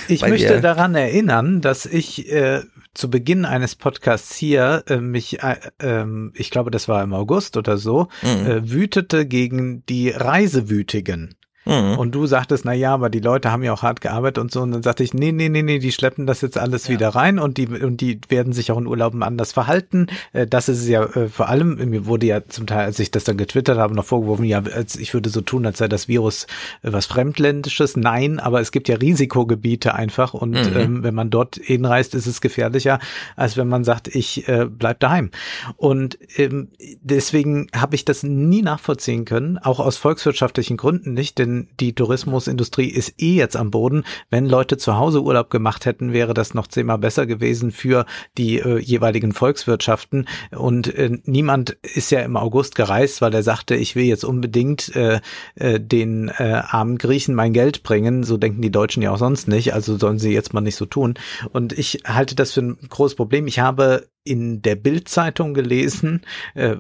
Ich 0.08 0.22
möchte 0.22 0.60
daran 0.60 0.94
erinnern, 0.94 1.60
dass 1.60 1.86
ich 1.86 2.30
äh, 2.30 2.62
zu 2.96 3.10
Beginn 3.10 3.44
eines 3.44 3.74
Podcasts 3.74 4.34
hier 4.36 4.84
äh, 4.88 4.96
mich, 4.98 5.42
äh, 5.42 5.56
äh, 5.78 6.06
ich 6.34 6.50
glaube, 6.50 6.70
das 6.70 6.88
war 6.88 7.02
im 7.02 7.12
August 7.12 7.56
oder 7.56 7.76
so, 7.76 8.08
mhm. 8.22 8.46
äh, 8.46 8.70
wütete 8.70 9.26
gegen 9.26 9.84
die 9.86 10.10
Reisewütigen. 10.10 11.36
Mhm. 11.66 11.98
Und 11.98 12.14
du 12.14 12.26
sagtest, 12.26 12.64
na 12.64 12.72
ja, 12.72 12.94
aber 12.94 13.10
die 13.10 13.20
Leute 13.20 13.50
haben 13.50 13.62
ja 13.62 13.72
auch 13.72 13.82
hart 13.82 14.00
gearbeitet 14.00 14.38
und 14.38 14.52
so. 14.52 14.62
Und 14.62 14.70
dann 14.70 14.82
sagte 14.82 15.02
ich, 15.02 15.12
nee, 15.12 15.32
nee, 15.32 15.48
nee, 15.48 15.62
nee, 15.62 15.78
die 15.80 15.92
schleppen 15.92 16.26
das 16.26 16.40
jetzt 16.40 16.56
alles 16.56 16.86
ja. 16.86 16.94
wieder 16.94 17.08
rein 17.10 17.38
und 17.38 17.58
die, 17.58 17.66
und 17.66 18.00
die 18.00 18.20
werden 18.28 18.52
sich 18.52 18.70
auch 18.70 18.78
in 18.78 18.86
Urlauben 18.86 19.22
anders 19.22 19.52
verhalten. 19.52 20.06
Äh, 20.32 20.46
das 20.46 20.68
ist 20.68 20.86
ja 20.86 21.02
äh, 21.04 21.28
vor 21.28 21.48
allem, 21.48 21.76
mir 21.90 22.06
wurde 22.06 22.26
ja 22.26 22.46
zum 22.46 22.66
Teil, 22.66 22.84
als 22.86 22.98
ich 23.00 23.10
das 23.10 23.24
dann 23.24 23.36
getwittert 23.36 23.78
habe, 23.78 23.94
noch 23.94 24.04
vorgeworfen, 24.04 24.44
ja, 24.44 24.62
ich 24.98 25.12
würde 25.12 25.28
so 25.28 25.40
tun, 25.40 25.66
als 25.66 25.78
sei 25.78 25.88
das 25.88 26.06
Virus 26.06 26.44
äh, 26.82 26.92
was 26.92 27.06
Fremdländisches. 27.06 27.96
Nein, 27.96 28.38
aber 28.38 28.60
es 28.60 28.70
gibt 28.70 28.88
ja 28.88 28.96
Risikogebiete 28.96 29.94
einfach 29.94 30.34
und 30.34 30.52
mhm. 30.52 30.76
ähm, 30.76 31.02
wenn 31.02 31.14
man 31.14 31.30
dort 31.30 31.56
hinreist, 31.56 32.14
ist 32.14 32.26
es 32.26 32.40
gefährlicher, 32.40 33.00
als 33.34 33.56
wenn 33.56 33.66
man 33.66 33.82
sagt, 33.82 34.08
ich 34.08 34.46
äh, 34.48 34.66
bleib 34.70 35.00
daheim. 35.00 35.30
Und 35.76 36.18
ähm, 36.36 36.68
deswegen 37.02 37.66
habe 37.74 37.96
ich 37.96 38.04
das 38.04 38.22
nie 38.22 38.62
nachvollziehen 38.62 39.24
können, 39.24 39.58
auch 39.58 39.80
aus 39.80 39.96
volkswirtschaftlichen 39.96 40.76
Gründen 40.76 41.12
nicht, 41.12 41.38
denn 41.38 41.55
die 41.80 41.94
Tourismusindustrie 41.94 42.88
ist 42.88 43.20
eh 43.20 43.34
jetzt 43.34 43.56
am 43.56 43.70
Boden. 43.70 44.04
Wenn 44.30 44.46
Leute 44.46 44.76
zu 44.76 44.96
Hause 44.96 45.22
Urlaub 45.22 45.50
gemacht 45.50 45.86
hätten, 45.86 46.12
wäre 46.12 46.34
das 46.34 46.54
noch 46.54 46.66
zehnmal 46.66 46.98
besser 46.98 47.26
gewesen 47.26 47.70
für 47.70 48.06
die 48.38 48.58
äh, 48.58 48.78
jeweiligen 48.78 49.32
Volkswirtschaften. 49.32 50.28
Und 50.50 50.94
äh, 50.94 51.18
niemand 51.24 51.70
ist 51.82 52.10
ja 52.10 52.20
im 52.20 52.36
August 52.36 52.74
gereist, 52.74 53.20
weil 53.20 53.34
er 53.34 53.42
sagte, 53.42 53.74
ich 53.74 53.96
will 53.96 54.04
jetzt 54.04 54.24
unbedingt 54.24 54.94
äh, 54.94 55.20
äh, 55.54 55.80
den 55.80 56.28
äh, 56.28 56.62
armen 56.66 56.98
Griechen 56.98 57.34
mein 57.34 57.52
Geld 57.52 57.82
bringen. 57.82 58.24
So 58.24 58.36
denken 58.36 58.62
die 58.62 58.72
Deutschen 58.72 59.02
ja 59.02 59.12
auch 59.12 59.18
sonst 59.18 59.48
nicht. 59.48 59.74
Also 59.74 59.96
sollen 59.98 60.18
sie 60.18 60.32
jetzt 60.32 60.54
mal 60.54 60.60
nicht 60.60 60.76
so 60.76 60.86
tun. 60.86 61.14
Und 61.52 61.72
ich 61.72 62.02
halte 62.06 62.34
das 62.34 62.52
für 62.52 62.62
ein 62.62 62.78
großes 62.88 63.16
Problem. 63.16 63.46
Ich 63.46 63.58
habe 63.58 64.06
in 64.24 64.60
der 64.62 64.74
Bildzeitung 64.74 65.54
gelesen, 65.54 66.22
äh, 66.54 66.76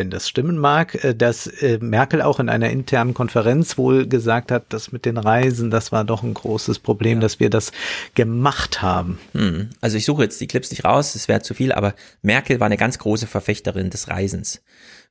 wenn 0.00 0.08
das 0.08 0.30
stimmen 0.30 0.56
mag, 0.56 1.04
äh, 1.04 1.14
dass 1.14 1.46
äh, 1.46 1.78
Merkel 1.80 2.22
auch 2.22 2.40
in 2.40 2.48
einer 2.48 2.70
internen 2.70 3.12
Konferenz 3.12 3.76
wohl 3.76 4.08
gesagt 4.08 4.50
hat, 4.50 4.72
dass 4.72 4.92
mit 4.92 5.04
den 5.04 5.18
Reisen, 5.18 5.70
das 5.70 5.92
war 5.92 6.04
doch 6.04 6.22
ein 6.22 6.32
großes 6.32 6.78
Problem, 6.78 7.18
ja. 7.18 7.20
dass 7.20 7.38
wir 7.38 7.50
das 7.50 7.70
gemacht 8.14 8.80
haben. 8.80 9.18
Hm. 9.34 9.68
Also 9.82 9.98
ich 9.98 10.06
suche 10.06 10.22
jetzt 10.22 10.40
die 10.40 10.46
Clips 10.46 10.70
nicht 10.70 10.86
raus, 10.86 11.14
es 11.14 11.28
wäre 11.28 11.42
zu 11.42 11.52
viel, 11.52 11.72
aber 11.72 11.94
Merkel 12.22 12.60
war 12.60 12.66
eine 12.66 12.78
ganz 12.78 12.98
große 12.98 13.26
Verfechterin 13.26 13.90
des 13.90 14.08
Reisens 14.08 14.62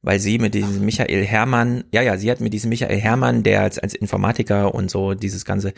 weil 0.02 0.22
sie 0.22 0.40
mit 0.40 0.54
diesem 0.54 0.86
Michael 0.86 1.26
Hermann, 1.26 1.84
ja, 1.92 2.02
ja, 2.02 2.18
sie 2.18 2.32
hat 2.32 2.40
mit 2.40 2.54
diesem 2.54 2.70
Michael 2.70 3.02
Hermann, 3.02 3.44
der 3.44 3.64
als, 3.64 3.78
als 3.78 3.94
Informatiker 3.94 4.74
und 4.74 4.90
so 4.90 5.14
dieses 5.14 5.44
ganze, 5.44 5.74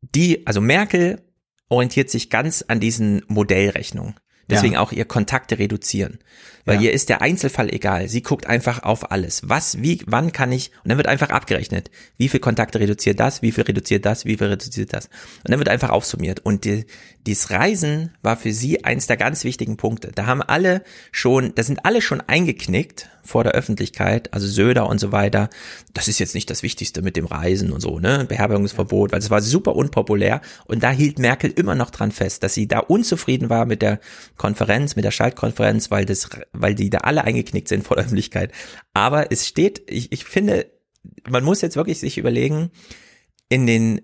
die, 0.00 0.46
also 0.46 0.62
Merkel 0.62 1.20
orientiert 1.68 2.08
sich 2.08 2.30
ganz 2.30 2.64
an 2.66 2.80
diesen 2.80 3.22
Modellrechnungen. 3.28 4.14
Deswegen 4.48 4.74
ja. 4.74 4.80
auch 4.80 4.92
ihr 4.92 5.04
Kontakte 5.04 5.58
reduzieren. 5.58 6.18
Weil 6.64 6.76
ja. 6.76 6.82
ihr 6.82 6.92
ist 6.92 7.08
der 7.08 7.20
Einzelfall 7.20 7.68
egal. 7.72 8.08
Sie 8.08 8.22
guckt 8.22 8.46
einfach 8.46 8.82
auf 8.82 9.10
alles. 9.10 9.42
Was, 9.44 9.82
wie, 9.82 10.02
wann 10.06 10.32
kann 10.32 10.50
ich, 10.52 10.70
und 10.82 10.88
dann 10.88 10.96
wird 10.96 11.08
einfach 11.08 11.30
abgerechnet. 11.30 11.90
Wie 12.16 12.28
viel 12.28 12.40
Kontakte 12.40 12.80
reduziert 12.80 13.20
das, 13.20 13.42
wie 13.42 13.52
viel 13.52 13.64
reduziert 13.64 14.06
das, 14.06 14.24
wie 14.24 14.36
viel 14.36 14.46
reduziert 14.46 14.92
das. 14.92 15.06
Und 15.44 15.50
dann 15.50 15.58
wird 15.58 15.68
einfach 15.68 15.90
aufsummiert. 15.90 16.40
Und 16.40 16.64
die, 16.64 16.86
dieses 17.26 17.50
Reisen 17.50 18.14
war 18.22 18.36
für 18.36 18.52
sie 18.52 18.84
eins 18.84 19.06
der 19.06 19.16
ganz 19.16 19.44
wichtigen 19.44 19.76
Punkte. 19.76 20.10
Da 20.14 20.26
haben 20.26 20.42
alle 20.42 20.82
schon, 21.12 21.54
da 21.54 21.62
sind 21.62 21.84
alle 21.84 22.00
schon 22.02 22.20
eingeknickt 22.20 23.10
vor 23.24 23.42
der 23.42 23.54
Öffentlichkeit, 23.54 24.32
also 24.34 24.46
Söder 24.46 24.86
und 24.86 25.00
so 25.00 25.10
weiter. 25.10 25.48
Das 25.94 26.08
ist 26.08 26.18
jetzt 26.18 26.34
nicht 26.34 26.50
das 26.50 26.62
Wichtigste 26.62 27.00
mit 27.00 27.16
dem 27.16 27.24
Reisen 27.24 27.72
und 27.72 27.80
so, 27.80 27.98
ne? 27.98 28.26
Beherbergungsverbot, 28.28 29.12
weil 29.12 29.18
es 29.18 29.30
war 29.30 29.40
super 29.40 29.74
unpopulär. 29.74 30.42
Und 30.66 30.82
da 30.82 30.90
hielt 30.90 31.18
Merkel 31.18 31.50
immer 31.50 31.74
noch 31.74 31.90
dran 31.90 32.12
fest, 32.12 32.42
dass 32.42 32.52
sie 32.52 32.68
da 32.68 32.80
unzufrieden 32.80 33.48
war 33.48 33.64
mit 33.64 33.80
der 33.80 33.98
Konferenz, 34.36 34.94
mit 34.94 35.06
der 35.06 35.10
Schaltkonferenz, 35.10 35.90
weil 35.90 36.04
das 36.04 36.28
weil 36.54 36.74
die 36.74 36.90
da 36.90 36.98
alle 36.98 37.24
eingeknickt 37.24 37.68
sind 37.68 37.84
vor 37.84 37.96
der 37.96 38.04
Öffentlichkeit. 38.04 38.52
Aber 38.92 39.30
es 39.30 39.46
steht, 39.46 39.82
ich, 39.90 40.12
ich 40.12 40.24
finde, 40.24 40.70
man 41.28 41.44
muss 41.44 41.60
jetzt 41.60 41.76
wirklich 41.76 42.00
sich 42.00 42.18
überlegen, 42.18 42.70
in 43.48 43.66
den 43.66 44.00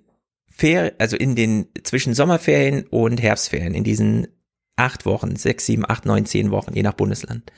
Ferien, 0.49 0.93
also 0.99 1.17
in 1.17 1.37
den 1.37 1.69
zwischen 1.83 2.15
Sommerferien 2.15 2.87
und 2.89 3.23
Herbstferien, 3.23 3.75
in 3.75 3.85
diesen 3.85 4.29
acht 4.77 5.07
Wochen, 5.07 5.37
sechs, 5.37 5.67
sieben, 5.67 5.85
acht, 5.89 6.07
neun, 6.07 6.27
zehn 6.27 6.51
Wochen, 6.51 6.75
je 6.75 6.83
nach 6.83 6.95
Bundesland, 6.95 7.51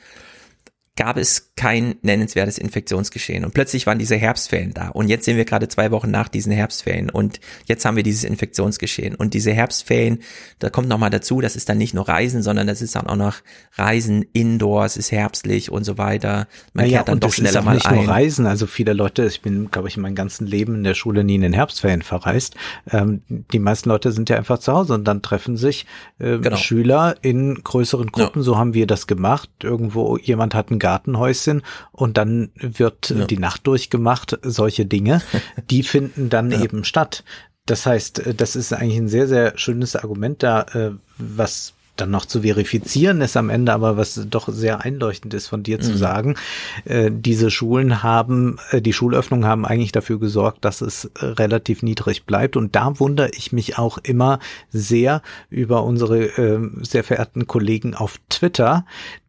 gab 0.95 1.17
es 1.17 1.53
kein 1.55 1.95
nennenswertes 2.03 2.59
Infektionsgeschehen. 2.59 3.43
Und 3.45 3.53
plötzlich 3.53 3.87
waren 3.87 3.97
diese 3.97 4.15
Herbstferien 4.15 4.73
da. 4.73 4.89
Und 4.89 5.07
jetzt 5.07 5.25
sind 5.25 5.37
wir 5.37 5.45
gerade 5.45 5.67
zwei 5.67 5.89
Wochen 5.89 6.11
nach 6.11 6.27
diesen 6.27 6.51
Herbstferien. 6.51 7.09
Und 7.09 7.39
jetzt 7.65 7.83
haben 7.85 7.95
wir 7.95 8.03
dieses 8.03 8.23
Infektionsgeschehen. 8.23 9.15
Und 9.15 9.33
diese 9.33 9.51
Herbstferien, 9.53 10.19
da 10.59 10.69
kommt 10.69 10.89
nochmal 10.89 11.09
dazu, 11.09 11.41
das 11.41 11.55
ist 11.55 11.67
dann 11.69 11.79
nicht 11.79 11.95
nur 11.95 12.07
Reisen, 12.07 12.43
sondern 12.43 12.67
das 12.67 12.83
ist 12.83 12.95
dann 12.95 13.07
auch 13.07 13.15
noch 13.15 13.37
Reisen 13.73 14.23
indoors, 14.33 14.95
ist 14.95 15.11
herbstlich 15.11 15.71
und 15.71 15.83
so 15.83 15.97
weiter. 15.97 16.47
Man 16.73 16.85
naja, 16.85 16.97
kehrt 16.99 17.07
dann 17.07 17.19
doch 17.19 17.33
schneller 17.33 17.63
mal 17.63 17.73
nicht 17.75 17.87
ein. 17.87 17.95
Nur 17.95 18.07
Reisen, 18.07 18.45
also 18.45 18.67
viele 18.67 18.93
Leute, 18.93 19.25
ich 19.25 19.41
bin, 19.41 19.71
glaube 19.71 19.87
ich, 19.87 19.97
in 19.97 20.03
meinem 20.03 20.15
ganzen 20.15 20.45
Leben 20.45 20.75
in 20.75 20.83
der 20.83 20.93
Schule 20.93 21.23
nie 21.23 21.35
in 21.35 21.41
den 21.41 21.53
Herbstferien 21.53 22.03
verreist. 22.03 22.55
Ähm, 22.91 23.23
die 23.29 23.59
meisten 23.59 23.89
Leute 23.89 24.11
sind 24.11 24.29
ja 24.29 24.37
einfach 24.37 24.59
zu 24.59 24.71
Hause 24.71 24.93
und 24.93 25.05
dann 25.05 25.23
treffen 25.23 25.57
sich 25.57 25.87
äh, 26.19 26.37
genau. 26.37 26.55
Schüler 26.55 27.15
in 27.23 27.55
größeren 27.63 28.11
Gruppen. 28.11 28.39
Ja. 28.41 28.43
So 28.43 28.57
haben 28.57 28.75
wir 28.75 28.85
das 28.85 29.07
gemacht. 29.07 29.49
Irgendwo 29.63 30.17
jemand 30.17 30.53
hat 30.53 30.69
einen 30.69 30.79
Gartenhäuschen 30.83 31.63
und 31.93 32.17
dann 32.17 32.51
wird 32.55 33.09
ja. 33.09 33.25
die 33.25 33.37
Nacht 33.37 33.65
durchgemacht, 33.65 34.37
solche 34.43 34.85
Dinge, 34.85 35.21
die 35.69 35.81
finden 35.83 36.29
dann 36.29 36.51
ja. 36.51 36.61
eben 36.61 36.83
statt. 36.83 37.23
Das 37.65 37.85
heißt, 37.85 38.35
das 38.35 38.57
ist 38.57 38.73
eigentlich 38.73 38.97
ein 38.97 39.07
sehr, 39.07 39.27
sehr 39.27 39.57
schönes 39.57 39.95
Argument 39.95 40.43
da, 40.43 40.63
äh, 40.73 40.91
was 41.17 41.73
dann 42.03 42.11
noch 42.11 42.25
zu 42.25 42.41
verifizieren 42.41 43.21
ist 43.21 43.37
am 43.37 43.49
Ende, 43.49 43.73
aber 43.73 43.95
was 43.95 44.19
doch 44.29 44.49
sehr 44.49 44.81
einleuchtend 44.81 45.33
ist 45.33 45.47
von 45.47 45.63
dir 45.63 45.77
mhm. 45.77 45.81
zu 45.81 45.97
sagen, 45.97 46.35
äh, 46.83 47.09
diese 47.11 47.49
Schulen 47.49 48.03
haben, 48.03 48.57
äh, 48.71 48.81
die 48.81 48.91
Schulöffnungen 48.91 49.47
haben 49.47 49.65
eigentlich 49.65 49.93
dafür 49.93 50.19
gesorgt, 50.19 50.65
dass 50.65 50.81
es 50.81 51.05
äh, 51.05 51.25
relativ 51.25 51.81
niedrig 51.81 52.25
bleibt. 52.25 52.57
Und 52.57 52.75
da 52.75 52.99
wundere 52.99 53.29
ich 53.33 53.53
mich 53.53 53.77
auch 53.77 53.97
immer 53.99 54.39
sehr 54.69 55.21
über 55.49 55.83
unsere 55.83 56.25
äh, 56.25 56.59
sehr 56.81 57.05
verehrten 57.05 57.47
Kollegen 57.47 57.95
auf 57.95 58.19
Twitter, 58.29 58.85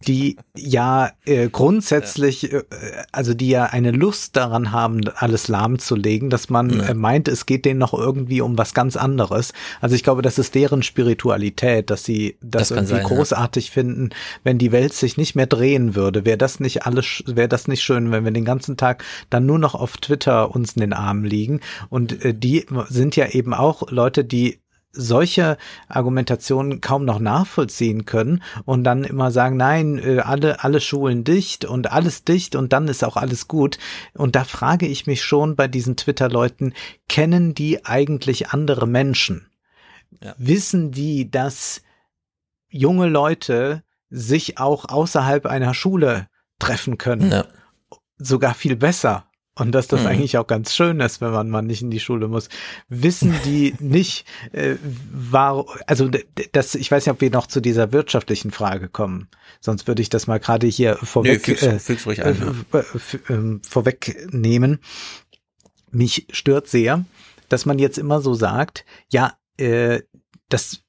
die 0.07 0.37
ja 0.57 1.13
äh, 1.25 1.49
grundsätzlich, 1.49 2.53
äh, 2.53 2.65
also 3.13 3.35
die 3.35 3.49
ja 3.51 3.65
eine 3.65 3.93
Lust 3.93 4.37
daran 4.37 4.73
haben, 4.73 5.01
alles 5.15 5.47
lahmzulegen, 5.47 6.29
dass 6.29 6.51
man 6.51 6.71
ja. 6.71 6.95
meint, 6.95 7.29
es 7.29 7.47
geht 7.47 7.65
denen 7.65 7.79
noch 7.79 7.95
irgendwie 7.95 8.41
um 8.41 8.59
was 8.59 8.75
ganz 8.75 8.97
anderes. 8.97 9.53
Also 9.81 9.95
ich 9.95 10.03
glaube, 10.03 10.23
das 10.23 10.39
ist 10.39 10.57
deren 10.57 10.83
Spiritualität, 10.83 11.91
dass 11.91 12.05
sie 12.05 12.37
das, 12.71 12.77
das 12.77 12.91
irgendwie 12.91 13.09
sein, 13.09 13.17
großartig 13.17 13.67
ja. 13.69 13.73
finden, 13.73 14.11
wenn 14.43 14.59
die 14.59 14.73
Welt 14.73 14.93
sich 14.93 15.17
nicht 15.17 15.35
mehr 15.35 15.47
drehen 15.47 15.95
würde. 15.95 16.25
Wäre 16.25 16.39
das 16.39 16.61
nicht 16.61 16.87
alles, 16.87 17.23
wäre 17.27 17.49
das 17.49 17.69
nicht 17.69 17.83
schön, 17.83 18.13
wenn 18.13 18.25
wir 18.25 18.33
den 18.33 18.45
ganzen 18.45 18.77
Tag 18.77 19.05
dann 19.31 19.47
nur 19.47 19.59
noch 19.59 19.75
auf 19.75 19.97
Twitter 19.97 20.55
uns 20.55 20.75
in 20.75 20.81
den 20.81 20.93
Armen 20.93 21.25
liegen. 21.25 21.61
Und 21.89 22.25
äh, 22.25 22.35
die 22.35 22.67
sind 22.89 23.17
ja 23.17 23.29
eben 23.29 23.55
auch 23.55 23.91
Leute, 23.91 24.25
die 24.25 24.61
solche 24.95 25.57
Argumentationen 25.89 26.81
kaum 26.81 27.05
noch 27.05 27.19
nachvollziehen 27.19 28.05
können 28.05 28.43
und 28.65 28.85
dann 28.85 29.05
immer 29.05 29.31
sagen, 29.31 29.57
nein, 29.57 29.99
äh, 29.99 30.21
alle, 30.21 30.63
alle 30.63 30.81
Schulen 30.81 31.25
dicht 31.25 31.65
und 31.65 31.91
alles 31.93 32.25
dicht 32.25 32.57
und 32.57 32.73
dann 32.73 32.89
ist 32.89 33.05
auch 33.05 33.17
alles 33.17 33.49
gut. 33.49 33.79
Und 34.15 34.37
da 34.37 34.45
frage 34.45 34.87
ich 34.87 35.07
mich 35.07 35.23
schon 35.23 35.57
bei 35.57 35.69
diesen 35.69 35.97
Twitter-Leuten, 35.97 36.73
kennen 37.09 37.55
die 37.55 37.85
eigentlich 37.85 38.51
andere 38.51 38.87
Menschen? 38.87 39.49
Ja. 40.23 40.35
Wissen 40.39 40.93
die, 40.93 41.31
dass 41.31 41.83
junge 42.75 43.09
Leute 43.09 43.83
sich 44.11 44.59
auch 44.59 44.89
außerhalb 44.89 45.47
einer 45.47 45.75
Schule 45.75 46.29
treffen 46.59 46.99
können. 46.99 47.31
Ja. 47.31 47.47
Sogar 48.19 48.55
viel 48.55 48.77
besser. 48.77 49.27
Und 49.57 49.71
dass 49.71 49.87
das 49.87 50.01
mhm. 50.01 50.09
eigentlich 50.09 50.37
auch 50.37 50.49
ganz 50.49 50.75
schön 50.75 50.99
ist, 50.99 51.21
wenn 51.21 51.31
man 51.31 51.49
mal 51.49 51.63
nicht 51.63 51.81
in 51.81 51.91
die 51.91 52.01
Schule 52.01 52.27
muss. 52.27 52.49
Wissen 52.89 53.33
die 53.45 53.75
nicht, 53.79 54.27
äh, 54.51 54.75
war, 55.13 55.65
also 55.87 56.11
das, 56.51 56.75
ich 56.75 56.91
weiß 56.91 57.07
nicht, 57.07 57.13
ob 57.13 57.21
wir 57.21 57.31
noch 57.31 57.47
zu 57.47 57.61
dieser 57.61 57.93
wirtschaftlichen 57.93 58.51
Frage 58.51 58.89
kommen. 58.89 59.29
Sonst 59.61 59.87
würde 59.87 60.03
ich 60.03 60.09
das 60.09 60.27
mal 60.27 60.41
gerade 60.41 60.67
hier 60.67 60.97
vorweg, 60.97 61.47
nee, 61.47 61.55
fix, 61.55 61.85
fix 61.85 62.07
ruhig 62.07 62.25
ein, 62.25 62.65
äh, 62.73 63.33
äh, 63.33 63.61
vorwegnehmen. 63.69 64.81
Mich 65.93 66.27
stört 66.33 66.67
sehr, 66.67 67.05
dass 67.49 67.65
man 67.65 67.79
jetzt 67.79 67.99
immer 67.99 68.21
so 68.21 68.35
sagt, 68.35 68.85
ja, 69.13 69.35
äh, 69.57 70.01
das 70.55 70.85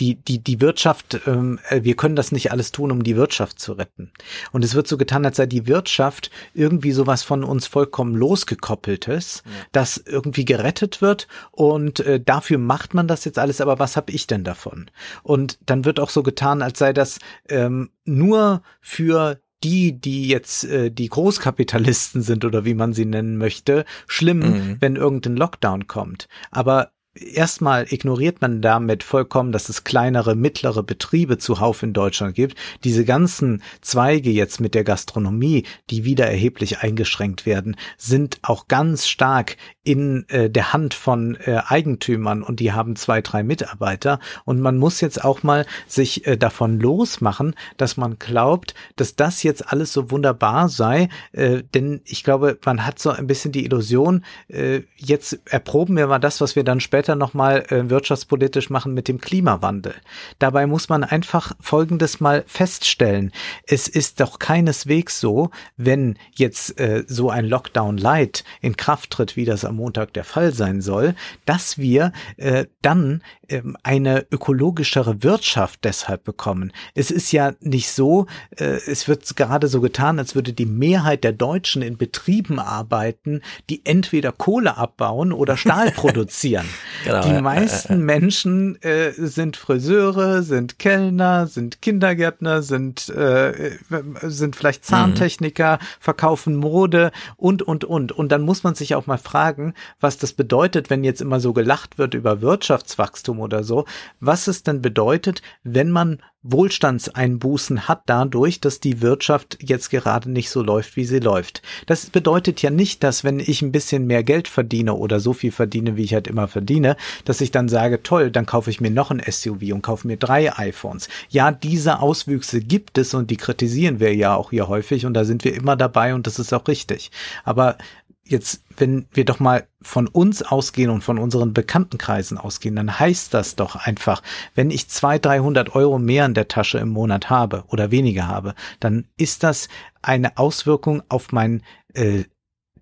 die, 0.00 0.14
die, 0.14 0.42
die 0.42 0.62
Wirtschaft, 0.62 1.20
ähm, 1.26 1.58
äh, 1.68 1.82
wir 1.82 1.94
können 1.94 2.16
das 2.16 2.32
nicht 2.32 2.52
alles 2.52 2.72
tun, 2.72 2.90
um 2.90 3.02
die 3.04 3.16
Wirtschaft 3.16 3.60
zu 3.60 3.74
retten. 3.74 4.10
Und 4.50 4.64
es 4.64 4.74
wird 4.74 4.88
so 4.88 4.96
getan, 4.96 5.26
als 5.26 5.36
sei 5.36 5.44
die 5.44 5.66
Wirtschaft 5.66 6.30
irgendwie 6.54 6.92
sowas 6.92 7.22
von 7.22 7.44
uns 7.44 7.66
vollkommen 7.66 8.14
losgekoppeltes, 8.14 9.42
ja. 9.44 9.50
das 9.72 9.98
irgendwie 9.98 10.46
gerettet 10.46 11.02
wird 11.02 11.28
und 11.50 12.00
äh, 12.00 12.18
dafür 12.18 12.56
macht 12.56 12.94
man 12.94 13.06
das 13.06 13.26
jetzt 13.26 13.38
alles, 13.38 13.60
aber 13.60 13.78
was 13.78 13.96
habe 13.96 14.10
ich 14.12 14.26
denn 14.26 14.42
davon? 14.42 14.90
Und 15.22 15.58
dann 15.66 15.84
wird 15.84 16.00
auch 16.00 16.10
so 16.10 16.22
getan, 16.22 16.62
als 16.62 16.78
sei 16.78 16.94
das 16.94 17.18
ähm, 17.50 17.90
nur 18.06 18.62
für 18.80 19.38
die, 19.62 20.00
die 20.00 20.28
jetzt 20.28 20.64
äh, 20.64 20.90
die 20.90 21.08
Großkapitalisten 21.08 22.22
sind 22.22 22.46
oder 22.46 22.64
wie 22.64 22.74
man 22.74 22.94
sie 22.94 23.04
nennen 23.04 23.36
möchte, 23.36 23.84
schlimm, 24.06 24.38
mhm. 24.38 24.76
wenn 24.80 24.96
irgendein 24.96 25.36
Lockdown 25.36 25.86
kommt. 25.86 26.26
Aber 26.50 26.90
Erstmal 27.14 27.92
ignoriert 27.92 28.40
man 28.40 28.62
damit 28.62 29.02
vollkommen, 29.02 29.52
dass 29.52 29.68
es 29.68 29.84
kleinere, 29.84 30.34
mittlere 30.34 30.82
Betriebe 30.82 31.36
zuhauf 31.36 31.82
in 31.82 31.92
Deutschland 31.92 32.34
gibt. 32.34 32.56
Diese 32.84 33.04
ganzen 33.04 33.62
Zweige 33.82 34.30
jetzt 34.30 34.62
mit 34.62 34.74
der 34.74 34.82
Gastronomie, 34.82 35.64
die 35.90 36.04
wieder 36.04 36.26
erheblich 36.26 36.78
eingeschränkt 36.78 37.44
werden, 37.44 37.76
sind 37.98 38.38
auch 38.40 38.66
ganz 38.66 39.06
stark 39.06 39.58
in 39.84 40.28
äh, 40.28 40.48
der 40.48 40.72
Hand 40.72 40.94
von 40.94 41.36
äh, 41.44 41.60
Eigentümern 41.66 42.42
und 42.42 42.60
die 42.60 42.72
haben 42.72 42.94
zwei, 42.94 43.20
drei 43.20 43.42
Mitarbeiter. 43.42 44.20
Und 44.44 44.60
man 44.60 44.78
muss 44.78 45.00
jetzt 45.00 45.24
auch 45.24 45.42
mal 45.42 45.66
sich 45.88 46.26
äh, 46.26 46.36
davon 46.36 46.78
losmachen, 46.78 47.54
dass 47.78 47.96
man 47.96 48.18
glaubt, 48.18 48.74
dass 48.94 49.16
das 49.16 49.42
jetzt 49.42 49.72
alles 49.72 49.92
so 49.92 50.10
wunderbar 50.12 50.68
sei. 50.68 51.08
Äh, 51.32 51.64
denn 51.74 52.00
ich 52.04 52.22
glaube, 52.22 52.58
man 52.64 52.86
hat 52.86 53.00
so 53.00 53.10
ein 53.10 53.26
bisschen 53.26 53.50
die 53.50 53.64
Illusion, 53.64 54.24
äh, 54.48 54.82
jetzt 54.96 55.40
erproben 55.46 55.96
wir 55.96 56.06
mal 56.06 56.20
das, 56.20 56.40
was 56.40 56.54
wir 56.54 56.62
dann 56.62 56.78
später 56.78 57.16
nochmal 57.16 57.64
äh, 57.70 57.90
wirtschaftspolitisch 57.90 58.70
machen 58.70 58.94
mit 58.94 59.08
dem 59.08 59.20
Klimawandel. 59.20 59.94
Dabei 60.38 60.68
muss 60.68 60.88
man 60.88 61.02
einfach 61.02 61.54
Folgendes 61.60 62.20
mal 62.20 62.44
feststellen. 62.46 63.32
Es 63.66 63.88
ist 63.88 64.20
doch 64.20 64.38
keineswegs 64.38 65.18
so, 65.18 65.50
wenn 65.76 66.18
jetzt 66.34 66.78
äh, 66.78 67.02
so 67.08 67.30
ein 67.30 67.46
Lockdown 67.46 67.96
Light 67.96 68.44
in 68.60 68.76
Kraft 68.76 69.10
tritt, 69.10 69.36
wie 69.36 69.44
das 69.44 69.64
am 69.72 69.76
Montag 69.76 70.12
der 70.12 70.24
Fall 70.24 70.52
sein 70.52 70.80
soll, 70.80 71.14
dass 71.46 71.78
wir 71.78 72.12
äh, 72.36 72.66
dann 72.82 73.22
äh, 73.48 73.62
eine 73.82 74.26
ökologischere 74.30 75.22
Wirtschaft 75.22 75.80
deshalb 75.84 76.24
bekommen. 76.24 76.72
Es 76.94 77.10
ist 77.10 77.32
ja 77.32 77.52
nicht 77.60 77.90
so, 77.90 78.26
äh, 78.56 78.78
es 78.86 79.08
wird 79.08 79.34
gerade 79.36 79.68
so 79.68 79.80
getan, 79.80 80.18
als 80.18 80.34
würde 80.34 80.52
die 80.52 80.66
Mehrheit 80.66 81.24
der 81.24 81.32
Deutschen 81.32 81.82
in 81.82 81.96
Betrieben 81.96 82.58
arbeiten, 82.58 83.40
die 83.70 83.84
entweder 83.84 84.32
Kohle 84.32 84.76
abbauen 84.76 85.32
oder 85.32 85.56
Stahl 85.56 85.90
produzieren. 85.96 86.66
Genau, 87.04 87.22
die 87.22 87.40
meisten 87.40 87.92
äh, 87.92 87.96
äh, 87.96 87.98
Menschen 87.98 88.82
äh, 88.82 89.12
sind 89.12 89.56
Friseure, 89.56 90.42
sind 90.42 90.78
Kellner, 90.78 91.46
sind 91.46 91.82
Kindergärtner, 91.82 92.62
sind, 92.62 93.08
äh, 93.08 93.78
sind 94.22 94.56
vielleicht 94.56 94.84
Zahntechniker, 94.84 95.76
mhm. 95.76 95.86
verkaufen 96.00 96.56
Mode 96.56 97.12
und, 97.36 97.62
und, 97.62 97.84
und. 97.84 98.12
Und 98.12 98.30
dann 98.30 98.42
muss 98.42 98.62
man 98.62 98.74
sich 98.74 98.94
auch 98.94 99.06
mal 99.06 99.18
fragen, 99.18 99.61
was 100.00 100.18
das 100.18 100.32
bedeutet, 100.32 100.90
wenn 100.90 101.04
jetzt 101.04 101.20
immer 101.20 101.40
so 101.40 101.52
gelacht 101.52 101.98
wird 101.98 102.14
über 102.14 102.40
Wirtschaftswachstum 102.40 103.40
oder 103.40 103.64
so, 103.64 103.84
was 104.20 104.46
es 104.46 104.62
denn 104.62 104.82
bedeutet, 104.82 105.42
wenn 105.62 105.90
man 105.90 106.18
Wohlstandseinbußen 106.42 107.86
hat 107.86 108.02
dadurch, 108.06 108.60
dass 108.60 108.80
die 108.80 109.00
Wirtschaft 109.00 109.58
jetzt 109.60 109.90
gerade 109.90 110.30
nicht 110.30 110.50
so 110.50 110.62
läuft, 110.62 110.96
wie 110.96 111.04
sie 111.04 111.20
läuft. 111.20 111.62
Das 111.86 112.06
bedeutet 112.06 112.62
ja 112.62 112.70
nicht, 112.70 113.04
dass 113.04 113.22
wenn 113.22 113.38
ich 113.38 113.62
ein 113.62 113.70
bisschen 113.70 114.06
mehr 114.06 114.24
Geld 114.24 114.48
verdiene 114.48 114.94
oder 114.94 115.20
so 115.20 115.32
viel 115.32 115.52
verdiene, 115.52 115.96
wie 115.96 116.02
ich 116.02 116.14
halt 116.14 116.26
immer 116.26 116.48
verdiene, 116.48 116.96
dass 117.24 117.40
ich 117.40 117.52
dann 117.52 117.68
sage, 117.68 118.02
toll, 118.02 118.32
dann 118.32 118.46
kaufe 118.46 118.70
ich 118.70 118.80
mir 118.80 118.90
noch 118.90 119.12
ein 119.12 119.22
SUV 119.24 119.72
und 119.72 119.82
kaufe 119.82 120.06
mir 120.08 120.16
drei 120.16 120.52
iPhones. 120.56 121.08
Ja, 121.28 121.52
diese 121.52 122.00
Auswüchse 122.00 122.60
gibt 122.60 122.98
es 122.98 123.14
und 123.14 123.30
die 123.30 123.36
kritisieren 123.36 124.00
wir 124.00 124.14
ja 124.14 124.34
auch 124.34 124.50
hier 124.50 124.66
häufig 124.66 125.06
und 125.06 125.14
da 125.14 125.24
sind 125.24 125.44
wir 125.44 125.54
immer 125.54 125.76
dabei 125.76 126.12
und 126.14 126.26
das 126.26 126.40
ist 126.40 126.52
auch 126.52 126.66
richtig. 126.66 127.12
Aber 127.44 127.78
jetzt, 128.24 128.62
wenn 128.76 129.06
wir 129.12 129.24
doch 129.24 129.40
mal 129.40 129.66
von 129.80 130.06
uns 130.06 130.42
ausgehen 130.42 130.90
und 130.90 131.02
von 131.02 131.18
unseren 131.18 131.52
Bekanntenkreisen 131.52 132.38
ausgehen, 132.38 132.76
dann 132.76 132.98
heißt 132.98 133.34
das 133.34 133.56
doch 133.56 133.76
einfach, 133.76 134.22
wenn 134.54 134.70
ich 134.70 134.88
zwei, 134.88 135.18
dreihundert 135.18 135.74
Euro 135.74 135.98
mehr 135.98 136.26
in 136.26 136.34
der 136.34 136.48
Tasche 136.48 136.78
im 136.78 136.90
Monat 136.90 137.30
habe 137.30 137.64
oder 137.68 137.90
weniger 137.90 138.28
habe, 138.28 138.54
dann 138.80 139.06
ist 139.16 139.42
das 139.42 139.68
eine 140.02 140.38
Auswirkung 140.38 141.02
auf 141.08 141.32
mein 141.32 141.62
äh, 141.94 142.24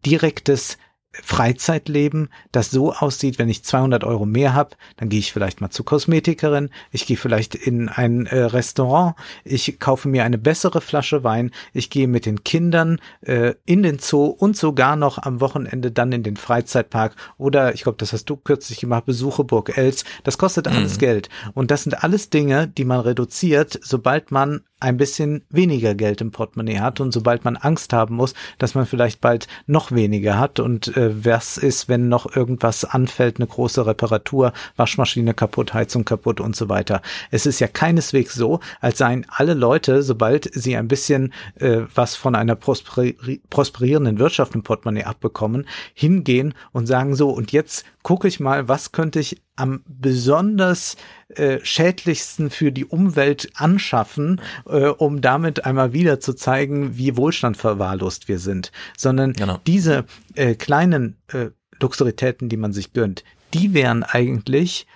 direktes 0.05 0.79
Freizeitleben, 1.13 2.29
das 2.53 2.71
so 2.71 2.93
aussieht, 2.93 3.39
wenn 3.39 3.49
ich 3.49 3.65
200 3.65 4.05
Euro 4.05 4.27
mehr 4.27 4.55
habe, 4.55 4.77
dann 4.97 5.09
gehe 5.09 5.19
ich 5.19 5.33
vielleicht 5.33 5.61
mal 5.61 5.71
zur 5.71 5.85
Kosmetikerin, 5.85 6.71
ich 6.93 7.05
gehe 7.05 7.17
vielleicht 7.17 7.57
in 7.57 7.89
ein 7.89 8.27
äh, 8.27 8.39
Restaurant, 8.43 9.17
ich 9.43 9.81
kaufe 9.81 10.09
mir 10.09 10.25
eine 10.25 10.39
bessere 10.39 10.81
Flasche 10.81 11.25
Wein, 11.25 11.51
ich 11.73 11.91
gehe 11.91 12.07
mit 12.07 12.27
den 12.27 12.45
Kindern 12.45 13.01
äh, 13.23 13.55
in 13.65 13.83
den 13.83 13.99
Zoo 13.99 14.27
und 14.27 14.57
sogar 14.57 14.95
noch 14.95 15.19
am 15.19 15.41
Wochenende 15.41 15.91
dann 15.91 16.13
in 16.13 16.23
den 16.23 16.37
Freizeitpark 16.37 17.17
oder 17.39 17.75
ich 17.75 17.83
glaube, 17.83 17.99
das 17.99 18.13
hast 18.13 18.27
du 18.27 18.37
kürzlich 18.37 18.79
gemacht, 18.79 19.05
besuche 19.05 19.43
Burg 19.43 19.77
Els. 19.77 20.05
Das 20.23 20.39
kostet 20.39 20.69
alles 20.69 20.95
mhm. 20.95 20.99
Geld 21.01 21.29
und 21.55 21.73
das 21.73 21.83
sind 21.83 22.05
alles 22.05 22.31
Dinge, 22.31 22.69
die 22.69 22.85
man 22.85 23.01
reduziert, 23.01 23.81
sobald 23.83 24.31
man 24.31 24.61
ein 24.81 24.97
bisschen 24.97 25.45
weniger 25.51 25.95
Geld 25.95 26.21
im 26.21 26.31
Portemonnaie 26.31 26.81
hat 26.81 27.01
und 27.01 27.13
sobald 27.13 27.45
man 27.45 27.57
Angst 27.57 27.93
haben 27.93 28.17
muss, 28.17 28.35
dass 28.59 28.75
man 28.75 28.87
vielleicht 28.87 29.21
bald 29.21 29.47
noch 29.67 29.93
weniger 29.93 30.39
hat 30.39 30.59
und 30.59 30.97
äh, 30.97 31.25
was 31.25 31.59
ist, 31.59 31.89
wenn 31.89 32.09
noch 32.09 32.35
irgendwas 32.35 32.85
anfällt, 32.85 33.37
eine 33.37 33.47
große 33.47 33.87
Reparatur, 33.87 34.53
Waschmaschine 34.77 35.35
kaputt, 35.35 35.75
Heizung 35.75 36.05
kaputt 36.05 36.41
und 36.41 36.57
so 36.57 36.69
weiter. 36.69 37.03
Es 37.31 37.47
ist 37.47 37.61
ja 37.61 37.69
keineswegs 37.69 38.35
so, 38.35 38.61
als 38.81 38.99
seien 38.99 39.27
alle 39.29 39.55
Leute, 39.55 40.03
sobald 40.03 40.51
sie 40.53 40.77
ein 40.77 40.89
bisschen 40.89 41.33
äh, 41.57 41.83
was 41.95 42.17
von 42.17 42.35
einer 42.35 42.57
prosperi 42.57 43.41
prosperierenden 43.51 44.19
Wirtschaft 44.19 44.55
im 44.55 44.63
Portemonnaie 44.63 45.05
abbekommen, 45.05 45.67
hingehen 45.95 46.55
und 46.73 46.87
sagen 46.87 47.15
so, 47.15 47.31
und 47.31 47.53
jetzt 47.53 47.85
gucke 48.03 48.29
ich 48.29 48.41
mal, 48.41 48.69
was 48.69 48.93
könnte 48.93 49.21
ich 49.21 49.43
am 49.61 49.85
besonders 49.87 50.97
äh, 51.29 51.59
schädlichsten 51.63 52.51
für 52.51 52.73
die 52.73 52.87
Umwelt 52.87 53.51
anschaffen, 53.55 54.41
äh, 54.67 54.87
um 54.87 55.21
damit 55.21 55.65
einmal 55.67 55.93
wieder 55.93 56.19
zu 56.19 56.33
zeigen, 56.33 56.97
wie 56.97 57.17
wohlstandverwahrlost 57.17 58.27
wir 58.27 58.39
sind. 58.39 58.73
Sondern 58.97 59.35
genau. 59.35 59.61
diese 59.67 60.07
äh, 60.35 60.55
kleinen 60.55 61.19
äh, 61.29 61.51
Luxuritäten, 61.79 62.49
die 62.49 62.57
man 62.57 62.73
sich 62.73 62.93
gönnt, 62.93 63.23
die 63.55 63.75
wären 63.75 64.03
eigentlich 64.03 64.87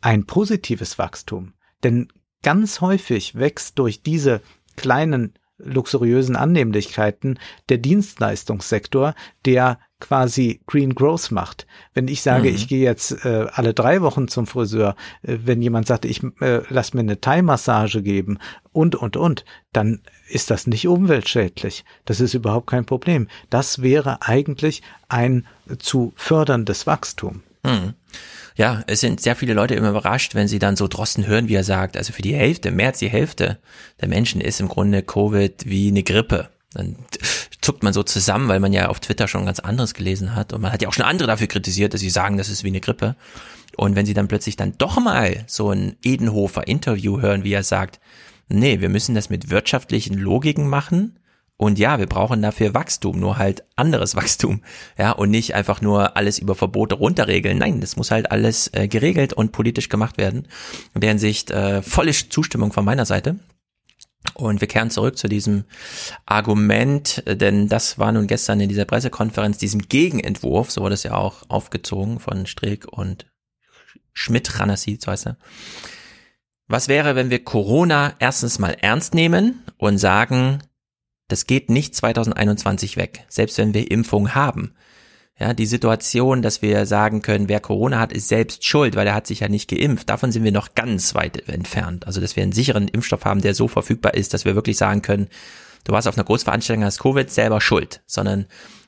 ein 0.00 0.26
positives 0.26 0.98
Wachstum. 0.98 1.54
Denn 1.84 2.08
ganz 2.42 2.80
häufig 2.80 3.36
wächst 3.36 3.78
durch 3.78 4.02
diese 4.02 4.40
kleinen 4.76 5.34
luxuriösen 5.58 6.36
Annehmlichkeiten 6.36 7.38
der 7.68 7.78
Dienstleistungssektor, 7.78 9.14
der 9.44 9.78
quasi 10.00 10.60
Green 10.66 10.94
Growth 10.94 11.30
macht. 11.30 11.66
Wenn 11.94 12.08
ich 12.08 12.22
sage, 12.22 12.50
mhm. 12.50 12.54
ich 12.54 12.68
gehe 12.68 12.84
jetzt 12.84 13.24
äh, 13.24 13.46
alle 13.52 13.72
drei 13.72 14.02
Wochen 14.02 14.28
zum 14.28 14.46
Friseur, 14.46 14.94
äh, 15.22 15.38
wenn 15.44 15.62
jemand 15.62 15.86
sagt, 15.86 16.04
ich 16.04 16.22
äh, 16.40 16.62
lass 16.68 16.94
mir 16.94 17.00
eine 17.00 17.20
Thai-Massage 17.20 18.02
geben 18.02 18.38
und, 18.72 18.94
und, 18.94 19.16
und, 19.16 19.44
dann 19.72 20.02
ist 20.28 20.50
das 20.50 20.66
nicht 20.66 20.86
umweltschädlich. 20.86 21.84
Das 22.04 22.20
ist 22.20 22.34
überhaupt 22.34 22.66
kein 22.66 22.84
Problem. 22.84 23.28
Das 23.48 23.82
wäre 23.82 24.22
eigentlich 24.22 24.82
ein 25.08 25.46
zu 25.78 26.12
förderndes 26.16 26.86
Wachstum. 26.86 27.42
Mhm. 27.62 27.94
Ja, 28.56 28.82
es 28.86 29.00
sind 29.00 29.20
sehr 29.20 29.36
viele 29.36 29.52
Leute 29.52 29.74
immer 29.74 29.90
überrascht, 29.90 30.34
wenn 30.34 30.48
sie 30.48 30.58
dann 30.58 30.76
so 30.76 30.88
Drosten 30.88 31.26
hören, 31.26 31.48
wie 31.48 31.54
er 31.54 31.64
sagt, 31.64 31.96
also 31.96 32.12
für 32.14 32.22
die 32.22 32.34
Hälfte, 32.34 32.70
mehr 32.70 32.88
als 32.88 32.98
die 32.98 33.08
Hälfte 33.08 33.58
der 34.00 34.08
Menschen 34.08 34.40
ist 34.40 34.60
im 34.60 34.68
Grunde 34.68 35.02
Covid 35.02 35.66
wie 35.66 35.88
eine 35.88 36.02
Grippe. 36.02 36.48
Dann 36.76 36.96
zuckt 37.60 37.82
man 37.82 37.92
so 37.92 38.02
zusammen, 38.02 38.48
weil 38.48 38.60
man 38.60 38.72
ja 38.72 38.88
auf 38.88 39.00
Twitter 39.00 39.28
schon 39.28 39.46
ganz 39.46 39.60
anderes 39.60 39.94
gelesen 39.94 40.34
hat. 40.34 40.52
Und 40.52 40.60
man 40.60 40.72
hat 40.72 40.82
ja 40.82 40.88
auch 40.88 40.92
schon 40.92 41.04
andere 41.04 41.26
dafür 41.26 41.48
kritisiert, 41.48 41.94
dass 41.94 42.00
sie 42.00 42.10
sagen, 42.10 42.36
das 42.36 42.48
ist 42.48 42.64
wie 42.64 42.68
eine 42.68 42.80
Grippe. 42.80 43.16
Und 43.76 43.96
wenn 43.96 44.06
sie 44.06 44.14
dann 44.14 44.28
plötzlich 44.28 44.56
dann 44.56 44.78
doch 44.78 44.98
mal 45.00 45.44
so 45.46 45.70
ein 45.70 45.96
Edenhofer 46.02 46.66
Interview 46.66 47.20
hören, 47.20 47.44
wie 47.44 47.52
er 47.52 47.62
sagt, 47.62 48.00
nee, 48.48 48.80
wir 48.80 48.88
müssen 48.88 49.14
das 49.14 49.30
mit 49.30 49.50
wirtschaftlichen 49.50 50.14
Logiken 50.14 50.68
machen. 50.68 51.18
Und 51.58 51.78
ja, 51.78 51.98
wir 51.98 52.06
brauchen 52.06 52.42
dafür 52.42 52.74
Wachstum, 52.74 53.18
nur 53.18 53.38
halt 53.38 53.64
anderes 53.76 54.14
Wachstum. 54.16 54.62
Ja, 54.98 55.12
und 55.12 55.30
nicht 55.30 55.54
einfach 55.54 55.80
nur 55.80 56.16
alles 56.16 56.38
über 56.38 56.54
Verbote 56.54 56.94
runterregeln. 56.94 57.58
Nein, 57.58 57.80
das 57.80 57.96
muss 57.96 58.10
halt 58.10 58.30
alles 58.30 58.70
äh, 58.74 58.88
geregelt 58.88 59.32
und 59.32 59.52
politisch 59.52 59.88
gemacht 59.88 60.18
werden. 60.18 60.48
In 60.94 61.00
der 61.00 61.10
Hinsicht 61.10 61.50
äh, 61.50 61.82
volle 61.82 62.12
Zustimmung 62.12 62.72
von 62.72 62.84
meiner 62.84 63.06
Seite. 63.06 63.36
Und 64.34 64.60
wir 64.60 64.68
kehren 64.68 64.90
zurück 64.90 65.16
zu 65.16 65.28
diesem 65.28 65.64
Argument, 66.26 67.22
denn 67.26 67.68
das 67.68 67.98
war 67.98 68.12
nun 68.12 68.26
gestern 68.26 68.60
in 68.60 68.68
dieser 68.68 68.84
Pressekonferenz, 68.84 69.58
diesem 69.58 69.82
Gegenentwurf, 69.82 70.70
so 70.70 70.82
wurde 70.82 70.94
es 70.94 71.02
ja 71.02 71.14
auch 71.14 71.48
aufgezogen 71.48 72.20
von 72.20 72.46
Streeck 72.46 72.86
und 72.86 73.26
Schmidt, 74.12 74.58
Ranassi, 74.58 74.98
so 75.02 75.10
heißt 75.10 75.26
er. 75.26 75.36
Was 76.68 76.88
wäre, 76.88 77.14
wenn 77.14 77.30
wir 77.30 77.44
Corona 77.44 78.14
erstens 78.18 78.58
mal 78.58 78.76
ernst 78.80 79.14
nehmen 79.14 79.62
und 79.78 79.98
sagen, 79.98 80.58
das 81.28 81.46
geht 81.46 81.70
nicht 81.70 81.94
2021 81.94 82.96
weg, 82.96 83.24
selbst 83.28 83.58
wenn 83.58 83.74
wir 83.74 83.90
Impfung 83.90 84.34
haben. 84.34 84.74
Ja, 85.38 85.52
die 85.52 85.66
Situation, 85.66 86.40
dass 86.40 86.62
wir 86.62 86.86
sagen 86.86 87.20
können, 87.20 87.50
wer 87.50 87.60
Corona 87.60 87.98
hat, 87.98 88.12
ist 88.12 88.28
selbst 88.28 88.64
schuld, 88.64 88.96
weil 88.96 89.06
er 89.06 89.14
hat 89.14 89.26
sich 89.26 89.40
ja 89.40 89.48
nicht 89.48 89.68
geimpft. 89.68 90.08
Davon 90.08 90.32
sind 90.32 90.44
wir 90.44 90.52
noch 90.52 90.74
ganz 90.74 91.14
weit 91.14 91.46
entfernt. 91.48 92.06
Also, 92.06 92.22
dass 92.22 92.36
wir 92.36 92.42
einen 92.42 92.52
sicheren 92.52 92.88
Impfstoff 92.88 93.26
haben, 93.26 93.42
der 93.42 93.54
so 93.54 93.68
verfügbar 93.68 94.14
ist, 94.14 94.32
dass 94.32 94.46
wir 94.46 94.54
wirklich 94.54 94.78
sagen 94.78 95.02
können, 95.02 95.28
du 95.84 95.92
warst 95.92 96.08
auf 96.08 96.16
einer 96.16 96.24
Großveranstaltung, 96.24 96.84
hast 96.84 97.00
Covid, 97.00 97.30
selber 97.30 97.60
schuld, 97.60 98.02
sondern 98.06 98.46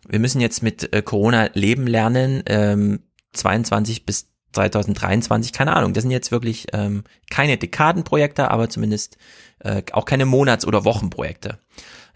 wir 0.09 0.20
müssen 0.20 0.41
jetzt 0.41 0.62
mit 0.62 0.91
äh, 0.94 1.02
Corona 1.02 1.51
leben 1.52 1.86
lernen, 1.86 2.43
ähm, 2.47 3.01
22 3.35 4.07
bis 4.07 4.28
2023, 4.52 5.52
keine 5.52 5.77
Ahnung. 5.77 5.93
Das 5.93 6.02
sind 6.02 6.10
jetzt 6.10 6.33
wirklich 6.33 6.68
ähm, 6.73 7.05
keine 7.31 7.59
Dekadenprojekte, 7.59 8.51
aber 8.51 8.70
zumindest 8.70 9.18
äh, 9.59 9.83
auch 9.93 10.07
keine 10.07 10.25
Monats- 10.25 10.67
oder 10.67 10.86
Wochenprojekte. 10.86 11.59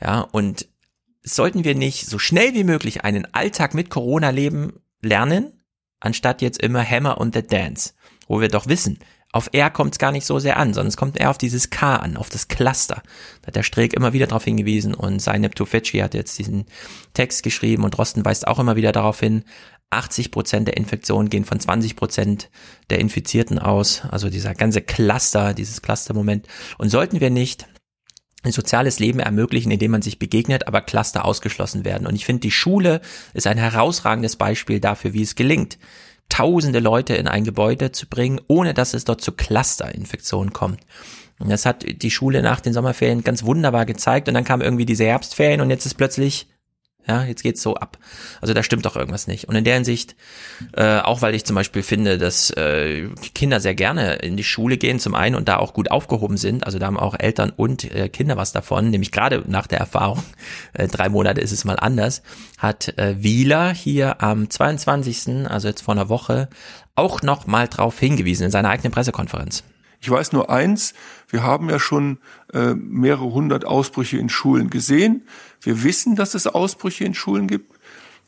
Ja, 0.01 0.21
und 0.21 0.67
sollten 1.23 1.65
wir 1.65 1.75
nicht 1.75 2.07
so 2.07 2.19
schnell 2.19 2.55
wie 2.55 2.65
möglich 2.65 3.05
einen 3.05 3.33
Alltag 3.33 3.75
mit 3.75 3.91
Corona 3.91 4.31
leben 4.31 4.81
lernen, 5.01 5.63
anstatt 6.01 6.43
jetzt 6.43 6.61
immer 6.61 6.85
Hammer 6.85 7.19
und 7.19 7.35
the 7.35 7.47
Dance, 7.47 7.93
wo 8.27 8.41
wir 8.41 8.49
doch 8.49 8.67
wissen, 8.67 8.99
auf 9.35 9.49
R 9.53 9.71
kommt 9.71 9.95
es 9.95 9.99
gar 9.99 10.13
nicht 10.13 10.27
so 10.27 10.39
sehr 10.39 10.59
an, 10.59 10.75
sondern 10.75 10.89
es 10.89 10.99
kommt 10.99 11.19
eher 11.19 11.31
auf 11.31 11.39
dieses 11.39 11.71
K 11.71 11.97
an, 11.97 12.19
auf 12.19 12.29
das 12.29 12.49
Cluster. 12.49 13.03
Da 13.41 13.47
hat 13.47 13.57
der 13.57 13.63
Streeck 13.63 13.95
immer 13.95 14.13
wieder 14.13 14.27
darauf 14.27 14.45
hingewiesen 14.45 14.95
und 14.95 15.21
Zeynep 15.21 15.55
Tufeci 15.55 15.99
hat 15.99 16.13
jetzt 16.13 16.39
diesen 16.39 16.67
Text 17.15 17.43
geschrieben 17.43 17.83
und 17.83 17.97
Drosten 17.97 18.25
weist 18.27 18.47
auch 18.47 18.59
immer 18.59 18.77
wieder 18.77 18.93
darauf 18.93 19.21
hin, 19.21 19.45
80 19.89 20.31
Prozent 20.31 20.69
der 20.69 20.77
Infektionen 20.77 21.31
gehen 21.31 21.45
von 21.45 21.61
20 21.61 21.97
Prozent 21.97 22.51
der 22.91 22.99
Infizierten 22.99 23.59
aus. 23.59 24.03
Also 24.11 24.29
dieser 24.29 24.55
ganze 24.55 24.81
Cluster, 24.83 25.55
dieses 25.55 25.83
Cluster-Moment. 25.83 26.47
Und 26.79 26.89
sollten 26.89 27.21
wir 27.21 27.31
nicht 27.31 27.67
ein 28.43 28.53
soziales 28.53 28.99
Leben 28.99 29.21
ermöglichen, 29.21 29.71
indem 29.71 29.93
man 29.93 30.03
sich 30.03 30.19
begegnet, 30.19 30.67
aber 30.67 30.81
Cluster 30.81 31.25
ausgeschlossen 31.25 31.85
werden. 31.85 32.07
Und 32.07 32.15
ich 32.15 32.25
finde, 32.25 32.41
die 32.41 32.51
Schule 32.51 33.01
ist 33.35 33.47
ein 33.47 33.59
herausragendes 33.59 34.37
Beispiel 34.37 34.81
dafür, 34.81 35.13
wie 35.13 35.23
es 35.23 35.35
gelingt, 35.35 35.79
tausende 36.29 36.81
Leute 36.81 37.15
in 37.15 37.29
ein 37.29 37.45
Gebäude 37.45 37.93
zu 37.93 38.07
bringen, 38.09 38.41
ohne 38.49 38.75
dass 38.75 38.95
es 38.95 39.05
dort 39.05 39.21
zu 39.21 39.33
Clusterinfektionen 39.33 40.53
kommt. 40.53 40.81
Und 41.39 41.51
das 41.51 41.67
hat 41.67 41.85
die 42.03 42.11
Schule 42.11 42.43
nach 42.43 42.61
den 42.61 42.73
Sommerferien 42.73 43.25
ganz 43.25 43.43
wunderbar 43.43 43.85
gezeigt. 43.85 44.29
Und 44.29 44.35
dann 44.35 44.45
kam 44.45 44.61
irgendwie 44.61 44.87
diese 44.87 45.05
Herbstferien 45.05 45.61
und 45.61 45.71
jetzt 45.71 45.87
ist 45.87 45.95
plötzlich 45.95 46.47
ja, 47.07 47.25
jetzt 47.25 47.43
geht's 47.43 47.63
so 47.63 47.75
ab. 47.75 47.99
Also 48.41 48.55
da 48.55 48.63
stimmt 48.63 48.87
doch 48.87 48.97
irgendwas 48.97 49.27
nicht. 49.27 49.49
Und 49.49 49.57
in 49.57 49.65
der 49.65 49.75
Hinsicht, 49.75 50.15
äh, 50.77 50.99
auch 50.99 51.21
weil 51.21 51.35
ich 51.35 51.45
zum 51.45 51.57
Beispiel 51.57 51.83
finde, 51.83 52.17
dass 52.17 52.51
äh, 52.51 53.09
Kinder 53.35 53.61
sehr 53.61 53.75
gerne 53.75 54.15
in 54.17 54.37
die 54.37 54.45
Schule 54.45 54.77
gehen, 54.77 55.01
zum 55.01 55.15
einen 55.15 55.35
und 55.35 55.49
da 55.49 55.57
auch 55.57 55.75
gut 55.75 55.91
aufgehoben 55.91 56.37
sind. 56.37 56.65
Also 56.65 56.79
da 56.79 56.87
haben 56.87 56.99
auch 56.99 57.17
Eltern 57.19 57.51
und 57.51 57.91
äh, 57.93 58.09
Kinder 58.09 58.37
was 58.37 58.53
davon. 58.53 58.91
Nämlich 58.91 59.11
gerade 59.11 59.43
nach 59.47 59.67
der 59.67 59.79
Erfahrung, 59.79 60.23
äh, 60.75 60.87
drei 60.87 61.09
Monate 61.09 61.41
ist 61.41 61.53
es 61.53 61.65
mal 61.65 61.77
anders, 61.77 62.23
hat 62.59 62.97
äh, 62.99 63.17
Wieler 63.23 63.73
hier 63.73 64.23
am 64.23 64.49
22., 64.49 65.49
also 65.49 65.69
jetzt 65.69 65.83
vor 65.83 65.95
einer 65.95 66.09
Woche, 66.09 66.49
auch 66.95 67.23
noch 67.23 67.47
mal 67.47 67.69
drauf 67.69 67.99
hingewiesen 67.99 68.45
in 68.45 68.51
seiner 68.51 68.71
eigenen 68.71 68.93
Pressekonferenz. 68.93 69.65
Ich 70.03 70.11
weiß 70.11 70.33
nur 70.33 70.51
eins, 70.51 70.95
wir 71.33 71.43
haben 71.43 71.71
ja 71.71 71.81
schon 71.81 72.19
äh, 72.53 72.75
mehrere 72.75 73.33
hundert 73.33 73.65
Ausbrüche 73.65 74.19
in 74.19 74.29
Schulen 74.29 74.69
gesehen. 74.69 75.23
Wir 75.63 75.83
wissen, 75.83 76.15
dass 76.15 76.35
es 76.35 76.47
Ausbrüche 76.47 77.05
in 77.05 77.15
Schulen 77.15 77.49
gibt. 77.49 77.75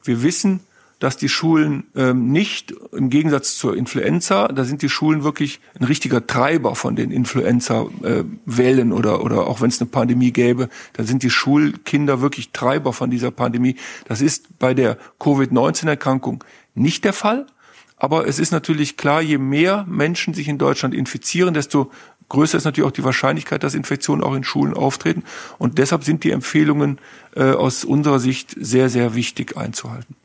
Wir 0.02 0.22
wissen, 0.22 0.60
dass 1.00 1.18
die 1.18 1.28
Schulen 1.28 1.84
ähm, 1.94 2.32
nicht, 2.32 2.72
im 2.92 3.10
Gegensatz 3.10 3.58
zur 3.58 3.76
Influenza, 3.76 4.48
da 4.48 4.64
sind 4.64 4.80
die 4.80 4.88
Schulen 4.88 5.22
wirklich 5.22 5.60
ein 5.78 5.84
richtiger 5.84 6.26
Treiber 6.26 6.74
von 6.76 6.96
den 6.96 7.10
Influenza-Wellen 7.10 8.90
äh, 8.90 8.94
oder, 8.94 9.22
oder 9.22 9.46
auch 9.46 9.60
wenn 9.60 9.68
es 9.68 9.82
eine 9.82 9.90
Pandemie 9.90 10.32
gäbe, 10.32 10.70
da 10.94 11.04
sind 11.04 11.22
die 11.22 11.28
Schulkinder 11.28 12.22
wirklich 12.22 12.52
Treiber 12.52 12.94
von 12.94 13.10
dieser 13.10 13.30
Pandemie. 13.30 13.76
Das 14.06 14.22
ist 14.22 14.58
bei 14.58 14.72
der 14.72 14.96
Covid-19-Erkrankung 15.18 16.42
nicht 16.74 17.04
der 17.04 17.12
Fall. 17.12 17.46
Aber 17.96 18.26
es 18.26 18.38
ist 18.38 18.50
natürlich 18.50 18.96
klar, 18.96 19.22
je 19.22 19.38
mehr 19.38 19.86
Menschen 19.88 20.34
sich 20.34 20.48
in 20.48 20.58
Deutschland 20.58 20.94
infizieren, 20.94 21.54
desto 21.54 21.90
größer 22.28 22.58
ist 22.58 22.64
natürlich 22.64 22.88
auch 22.88 22.94
die 22.94 23.04
Wahrscheinlichkeit, 23.04 23.62
dass 23.62 23.74
Infektionen 23.74 24.22
auch 24.22 24.34
in 24.34 24.44
Schulen 24.44 24.74
auftreten. 24.74 25.24
Und 25.58 25.78
deshalb 25.78 26.04
sind 26.04 26.24
die 26.24 26.30
Empfehlungen 26.30 26.98
äh, 27.36 27.52
aus 27.52 27.84
unserer 27.84 28.18
Sicht 28.18 28.54
sehr, 28.58 28.88
sehr 28.88 29.14
wichtig 29.14 29.56
einzuhalten. 29.56 30.16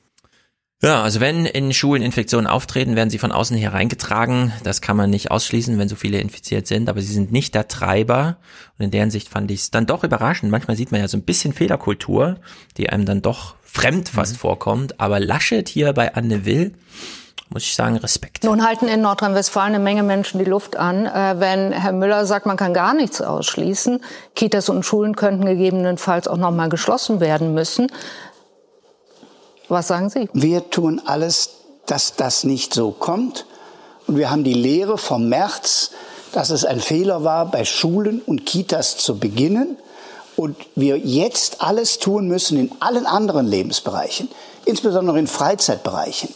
Ja, 0.82 1.04
also 1.04 1.20
wenn 1.20 1.46
in 1.46 1.74
Schulen 1.74 2.02
Infektionen 2.02 2.48
auftreten, 2.48 2.96
werden 2.96 3.10
sie 3.10 3.18
von 3.18 3.34
außen 3.34 3.58
hereingetragen. 3.58 4.54
Das 4.64 4.80
kann 4.80 4.96
man 4.96 5.10
nicht 5.10 5.30
ausschließen, 5.30 5.78
wenn 5.78 5.90
so 5.90 5.98
viele 5.98 6.22
infiziert 6.22 6.68
sind, 6.68 6.88
aber 6.88 7.02
sie 7.02 7.14
sind 7.14 7.34
nicht 7.34 7.54
der 7.54 7.68
Treiber. 7.68 8.38
Und 8.78 8.86
in 8.86 8.92
deren 8.92 9.12
Sicht 9.12 9.28
fand 9.28 9.52
ich 9.52 9.60
es 9.60 9.72
dann 9.72 9.88
doch 9.88 10.06
überraschend. 10.06 10.52
Manchmal 10.52 10.78
sieht 10.78 10.94
man 10.94 11.02
ja 11.02 11.10
so 11.10 11.18
ein 11.18 11.24
bisschen 11.24 11.52
Fehlerkultur, 11.52 12.40
die 12.78 12.90
einem 12.90 13.04
dann 13.04 13.22
doch 13.22 13.56
fremd 13.62 14.08
fast 14.08 14.34
mhm. 14.36 14.38
vorkommt. 14.38 15.00
Aber 15.02 15.20
Laschet 15.20 15.68
hier 15.68 15.92
bei 15.92 16.16
Anne 16.16 16.46
Will, 16.46 16.72
muss 17.50 17.64
ich 17.64 17.76
sagen, 17.76 17.98
Respekt. 17.98 18.44
Nun 18.44 18.66
halten 18.66 18.88
in 18.88 19.02
Nordrhein-Westfalen 19.02 19.74
eine 19.74 19.84
Menge 19.84 20.04
Menschen 20.04 20.38
die 20.38 20.46
Luft 20.46 20.78
an. 20.78 21.08
Äh, 21.08 21.40
wenn 21.40 21.72
Herr 21.72 21.94
Müller 21.94 22.26
sagt, 22.26 22.46
man 22.46 22.58
kann 22.58 22.74
gar 22.74 22.94
nichts 22.94 23.22
ausschließen, 23.22 24.02
Kitas 24.36 24.70
und 24.70 24.84
Schulen 24.84 25.16
könnten 25.16 25.46
gegebenenfalls 25.46 26.28
auch 26.28 26.38
noch 26.38 26.52
mal 26.52 26.70
geschlossen 26.70 27.20
werden 27.20 27.54
müssen. 27.54 27.92
Was 29.68 29.88
sagen 29.88 30.10
Sie? 30.10 30.30
Wir 30.34 30.70
tun 30.70 31.02
alles, 31.06 31.50
dass 31.86 32.16
das 32.16 32.44
nicht 32.44 32.74
so 32.74 32.92
kommt. 32.92 33.46
Und 34.06 34.18
wir 34.18 34.30
haben 34.30 34.44
die 34.44 34.54
Lehre 34.54 34.98
vom 34.98 35.30
März, 35.30 35.92
dass 36.32 36.52
es 36.52 36.66
ein 36.66 36.80
Fehler 36.80 37.24
war, 37.24 37.46
bei 37.50 37.66
Schulen 37.66 38.22
und 38.22 38.46
Kitas 38.46 38.98
zu 38.98 39.18
beginnen. 39.18 39.78
Und 40.36 40.56
wir 40.76 40.98
jetzt 40.98 41.62
alles 41.62 42.00
tun 42.00 42.28
müssen 42.28 42.58
in 42.58 42.72
allen 42.80 43.06
anderen 43.06 43.48
Lebensbereichen, 43.48 44.30
insbesondere 44.66 45.20
in 45.20 45.28
Freizeitbereichen 45.28 46.30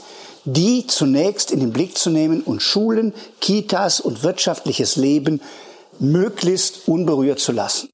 die 0.46 0.86
zunächst 0.88 1.52
in 1.52 1.60
den 1.60 1.72
Blick 1.72 1.98
zu 1.98 2.10
nehmen 2.10 2.42
und 2.42 2.62
Schulen, 2.62 3.14
Kitas 3.40 4.00
und 4.00 4.24
wirtschaftliches 4.24 4.96
Leben 4.96 5.42
möglichst 6.00 6.88
unberührt 6.88 7.40
zu 7.40 7.52
lassen. 7.52 7.90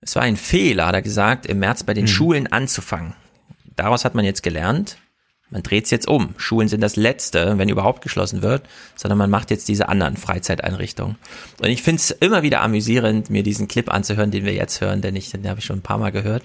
Es 0.00 0.16
war 0.16 0.22
ein 0.22 0.36
Fehler, 0.36 0.86
hat 0.86 0.94
er 0.94 1.02
gesagt, 1.02 1.46
im 1.46 1.58
März 1.58 1.82
bei 1.82 1.94
den 1.94 2.04
mhm. 2.04 2.08
Schulen 2.08 2.46
anzufangen. 2.46 3.14
Daraus 3.76 4.04
hat 4.04 4.14
man 4.14 4.24
jetzt 4.24 4.42
gelernt, 4.42 4.98
man 5.50 5.62
dreht 5.62 5.84
es 5.84 5.90
jetzt 5.90 6.08
um. 6.08 6.34
Schulen 6.36 6.68
sind 6.68 6.80
das 6.80 6.96
Letzte, 6.96 7.58
wenn 7.58 7.68
überhaupt 7.68 8.02
geschlossen 8.02 8.42
wird, 8.42 8.66
sondern 8.96 9.18
man 9.18 9.30
macht 9.30 9.50
jetzt 9.50 9.68
diese 9.68 9.88
anderen 9.88 10.16
Freizeiteinrichtungen. 10.16 11.16
Und 11.60 11.68
ich 11.68 11.82
finde 11.82 12.00
es 12.00 12.10
immer 12.10 12.42
wieder 12.42 12.60
amüsierend, 12.60 13.30
mir 13.30 13.42
diesen 13.42 13.68
Clip 13.68 13.92
anzuhören, 13.92 14.30
den 14.30 14.44
wir 14.44 14.52
jetzt 14.52 14.80
hören, 14.80 15.00
denn 15.00 15.14
ich, 15.16 15.30
den 15.30 15.48
habe 15.48 15.60
ich 15.60 15.66
schon 15.66 15.78
ein 15.78 15.82
paar 15.82 15.98
Mal 15.98 16.12
gehört. 16.12 16.42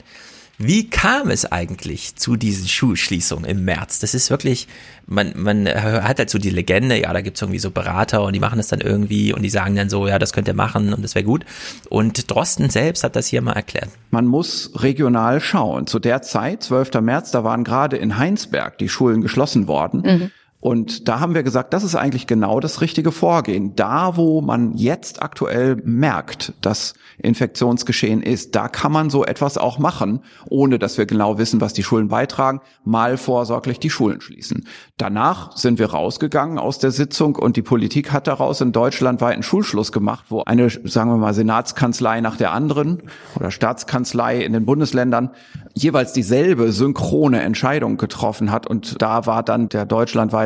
Wie 0.62 0.90
kam 0.90 1.30
es 1.30 1.50
eigentlich 1.50 2.18
zu 2.18 2.36
diesen 2.36 2.68
Schulschließungen 2.68 3.46
im 3.46 3.64
März? 3.64 4.00
Das 4.00 4.14
ist 4.14 4.30
wirklich, 4.30 4.68
man, 5.08 5.32
man 5.38 5.66
hat 5.70 6.20
halt 6.20 6.30
so 6.30 6.38
die 6.38 6.50
Legende, 6.50 7.00
ja, 7.00 7.14
da 7.14 7.22
gibt's 7.22 7.42
irgendwie 7.42 7.60
so 7.60 7.72
Berater 7.72 8.24
und 8.24 8.34
die 8.34 8.42
machen 8.42 8.58
das 8.58 8.68
dann 8.68 8.82
irgendwie 8.82 9.32
und 9.32 9.42
die 9.42 9.50
sagen 9.50 9.78
dann 9.78 9.90
so, 9.90 10.06
ja, 10.06 10.20
das 10.20 10.34
könnt 10.34 10.50
ihr 10.50 10.54
machen 10.54 10.94
und 10.94 11.02
das 11.02 11.16
wäre 11.16 11.24
gut. 11.24 11.46
Und 11.90 12.30
Drosten 12.30 12.70
selbst 12.70 13.06
hat 13.06 13.16
das 13.16 13.28
hier 13.28 13.42
mal 13.42 13.54
erklärt. 13.54 13.88
Man 14.12 14.26
muss 14.26 14.72
regional 14.76 15.40
schauen. 15.40 15.88
Zu 15.88 15.98
der 15.98 16.22
Zeit, 16.24 16.62
12. 16.62 16.96
März, 17.00 17.32
da 17.32 17.46
waren 17.46 17.64
gerade 17.64 17.96
in 17.96 18.18
Heinsberg 18.18 18.78
die 18.80 18.90
Schulen 18.90 19.22
geschlossen 19.22 19.68
worden. 19.68 20.02
Mhm. 20.02 20.32
Und 20.62 21.08
da 21.08 21.22
haben 21.22 21.36
wir 21.36 21.44
gesagt, 21.44 21.74
das 21.74 21.86
ist 21.86 21.96
eigentlich 21.96 22.28
genau 22.28 22.60
das 22.60 22.82
richtige 22.82 23.14
Vorgehen. 23.14 23.78
Da, 23.78 24.18
wo 24.18 24.42
man 24.42 24.76
jetzt 24.76 25.22
aktuell 25.22 25.78
merkt, 25.86 26.54
dass 26.60 26.96
Infektionsgeschehen 27.18 28.22
ist, 28.22 28.56
da 28.56 28.68
kann 28.68 28.92
man 28.92 29.10
so 29.10 29.24
etwas 29.24 29.58
auch 29.58 29.80
machen, 29.80 30.20
ohne 30.50 30.78
dass 30.78 30.98
wir 30.98 31.06
genau 31.06 31.38
wissen, 31.38 31.62
was 31.62 31.72
die 31.72 31.84
Schulen 31.84 32.10
beitragen, 32.10 32.60
mal 32.84 33.16
vorsorglich 33.16 33.80
die 33.80 33.90
Schulen 33.90 34.20
schließen. 34.20 34.68
Danach 34.98 35.56
sind 35.56 35.80
wir 35.80 35.92
rausgegangen 35.92 36.60
aus 36.60 36.78
der 36.78 36.92
Sitzung 36.92 37.38
und 37.38 37.56
die 37.56 37.62
Politik 37.62 38.12
hat 38.12 38.28
daraus 38.28 38.60
in 38.60 38.74
Deutschland 38.74 39.22
weiten 39.22 39.44
Schulschluss 39.44 39.94
gemacht, 39.94 40.26
wo 40.28 40.44
eine, 40.44 40.70
sagen 40.70 41.10
wir 41.10 41.18
mal, 41.18 41.34
Senatskanzlei 41.34 42.20
nach 42.20 42.36
der 42.36 42.52
anderen 42.52 43.04
oder 43.36 43.52
Staatskanzlei 43.52 44.42
in 44.42 44.52
den 44.52 44.66
Bundesländern 44.66 45.30
jeweils 45.74 46.12
dieselbe 46.12 46.74
synchrone 46.74 47.42
Entscheidung 47.42 47.96
getroffen 47.96 48.52
hat. 48.52 48.68
Und 48.68 49.02
da 49.02 49.26
war 49.26 49.44
dann 49.44 49.70
der 49.70 49.86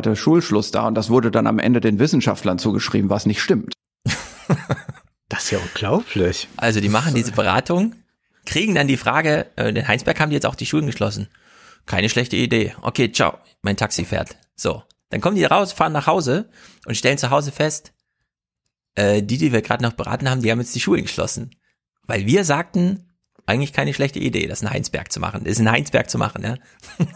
deutschlandweite 0.03 0.15
Schulschluss 0.15 0.71
da 0.71 0.87
und 0.87 0.95
das 0.95 1.09
wurde 1.09 1.31
dann 1.31 1.47
am 1.47 1.59
Ende 1.59 1.79
den 1.79 1.99
Wissenschaftlern 1.99 2.59
zugeschrieben, 2.59 3.09
was 3.09 3.25
nicht 3.25 3.41
stimmt. 3.41 3.73
das 5.29 5.45
ist 5.45 5.51
ja 5.51 5.59
unglaublich. 5.59 6.47
Also 6.57 6.79
die 6.81 6.89
machen 6.89 7.15
diese 7.15 7.31
Beratung, 7.31 7.95
kriegen 8.45 8.75
dann 8.75 8.87
die 8.87 8.97
Frage, 8.97 9.47
äh, 9.55 9.69
in 9.69 9.87
Heinsberg 9.87 10.19
haben 10.19 10.29
die 10.29 10.35
jetzt 10.35 10.45
auch 10.45 10.55
die 10.55 10.65
Schulen 10.65 10.85
geschlossen. 10.85 11.27
Keine 11.85 12.09
schlechte 12.09 12.37
Idee. 12.37 12.75
Okay, 12.81 13.11
ciao, 13.11 13.37
mein 13.61 13.77
Taxi 13.77 14.05
fährt. 14.05 14.37
So, 14.55 14.83
dann 15.09 15.21
kommen 15.21 15.35
die 15.35 15.45
raus, 15.45 15.73
fahren 15.73 15.93
nach 15.93 16.07
Hause 16.07 16.49
und 16.85 16.95
stellen 16.95 17.17
zu 17.17 17.29
Hause 17.29 17.51
fest, 17.51 17.93
äh, 18.95 19.21
die, 19.21 19.37
die 19.37 19.51
wir 19.51 19.61
gerade 19.61 19.83
noch 19.83 19.93
beraten 19.93 20.29
haben, 20.29 20.41
die 20.41 20.51
haben 20.51 20.59
jetzt 20.59 20.75
die 20.75 20.79
Schulen 20.79 21.03
geschlossen. 21.03 21.55
Weil 22.05 22.25
wir 22.25 22.43
sagten, 22.43 23.09
eigentlich 23.45 23.73
keine 23.73 23.93
schlechte 23.93 24.19
Idee, 24.19 24.47
das 24.47 24.61
in 24.61 24.69
Heinsberg 24.69 25.11
zu 25.11 25.19
machen. 25.19 25.43
Das 25.43 25.59
in 25.59 25.69
Heinsberg 25.69 26.09
zu 26.09 26.17
machen, 26.17 26.43
ja. 26.43 26.55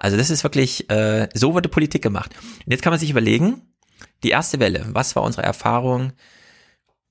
Also 0.00 0.16
das 0.16 0.30
ist 0.30 0.42
wirklich, 0.42 0.90
äh, 0.90 1.28
so 1.34 1.54
wurde 1.54 1.68
Politik 1.68 2.02
gemacht. 2.02 2.34
Und 2.64 2.72
jetzt 2.72 2.82
kann 2.82 2.90
man 2.90 2.98
sich 2.98 3.10
überlegen, 3.10 3.60
die 4.24 4.30
erste 4.30 4.58
Welle, 4.58 4.86
was 4.88 5.14
war 5.14 5.22
unsere 5.22 5.44
Erfahrung? 5.44 6.12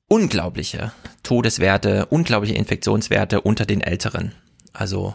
Unglaubliche 0.08 0.92
Todeswerte, 1.22 2.08
unglaubliche 2.08 2.56
Infektionswerte 2.56 3.42
unter 3.42 3.68
den 3.68 3.82
Älteren. 3.82 4.34
Also 4.74 5.14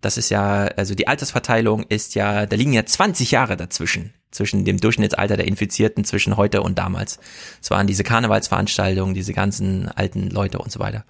das 0.00 0.16
ist 0.16 0.30
ja, 0.30 0.64
also 0.76 0.94
die 0.94 1.06
Altersverteilung 1.06 1.84
ist 1.84 2.14
ja, 2.14 2.46
da 2.46 2.56
liegen 2.56 2.72
ja 2.72 2.86
20 2.86 3.30
Jahre 3.30 3.56
dazwischen, 3.58 4.14
zwischen 4.30 4.64
dem 4.64 4.78
Durchschnittsalter 4.78 5.36
der 5.36 5.46
Infizierten 5.46 6.04
zwischen 6.04 6.38
heute 6.38 6.62
und 6.62 6.78
damals. 6.78 7.18
Es 7.62 7.70
waren 7.70 7.86
diese 7.86 8.02
Karnevalsveranstaltungen, 8.02 9.14
diese 9.14 9.34
ganzen 9.34 9.88
alten 9.88 10.30
Leute 10.30 10.58
und 10.58 10.72
so 10.72 10.80
weiter. 10.80 11.04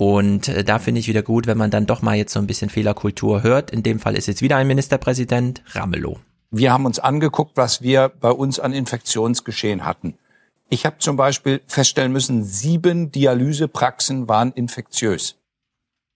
Und 0.00 0.48
äh, 0.48 0.64
da 0.64 0.78
finde 0.78 0.98
ich 0.98 1.08
wieder 1.08 1.22
gut, 1.22 1.46
wenn 1.46 1.58
man 1.58 1.70
dann 1.70 1.84
doch 1.84 2.00
mal 2.00 2.16
jetzt 2.16 2.32
so 2.32 2.40
ein 2.40 2.46
bisschen 2.46 2.70
Fehlerkultur 2.70 3.42
hört. 3.42 3.70
In 3.70 3.82
dem 3.82 3.98
Fall 3.98 4.16
ist 4.16 4.28
jetzt 4.28 4.40
wieder 4.40 4.56
ein 4.56 4.66
Ministerpräsident, 4.66 5.62
Ramelow. 5.72 6.18
Wir 6.50 6.72
haben 6.72 6.86
uns 6.86 6.98
angeguckt, 6.98 7.58
was 7.58 7.82
wir 7.82 8.08
bei 8.08 8.30
uns 8.30 8.58
an 8.58 8.72
Infektionsgeschehen 8.72 9.84
hatten. 9.84 10.14
Ich 10.70 10.86
habe 10.86 10.96
zum 11.00 11.16
Beispiel 11.16 11.60
feststellen 11.66 12.12
müssen, 12.12 12.44
sieben 12.44 13.12
Dialysepraxen 13.12 14.26
waren 14.26 14.52
infektiös. 14.52 15.36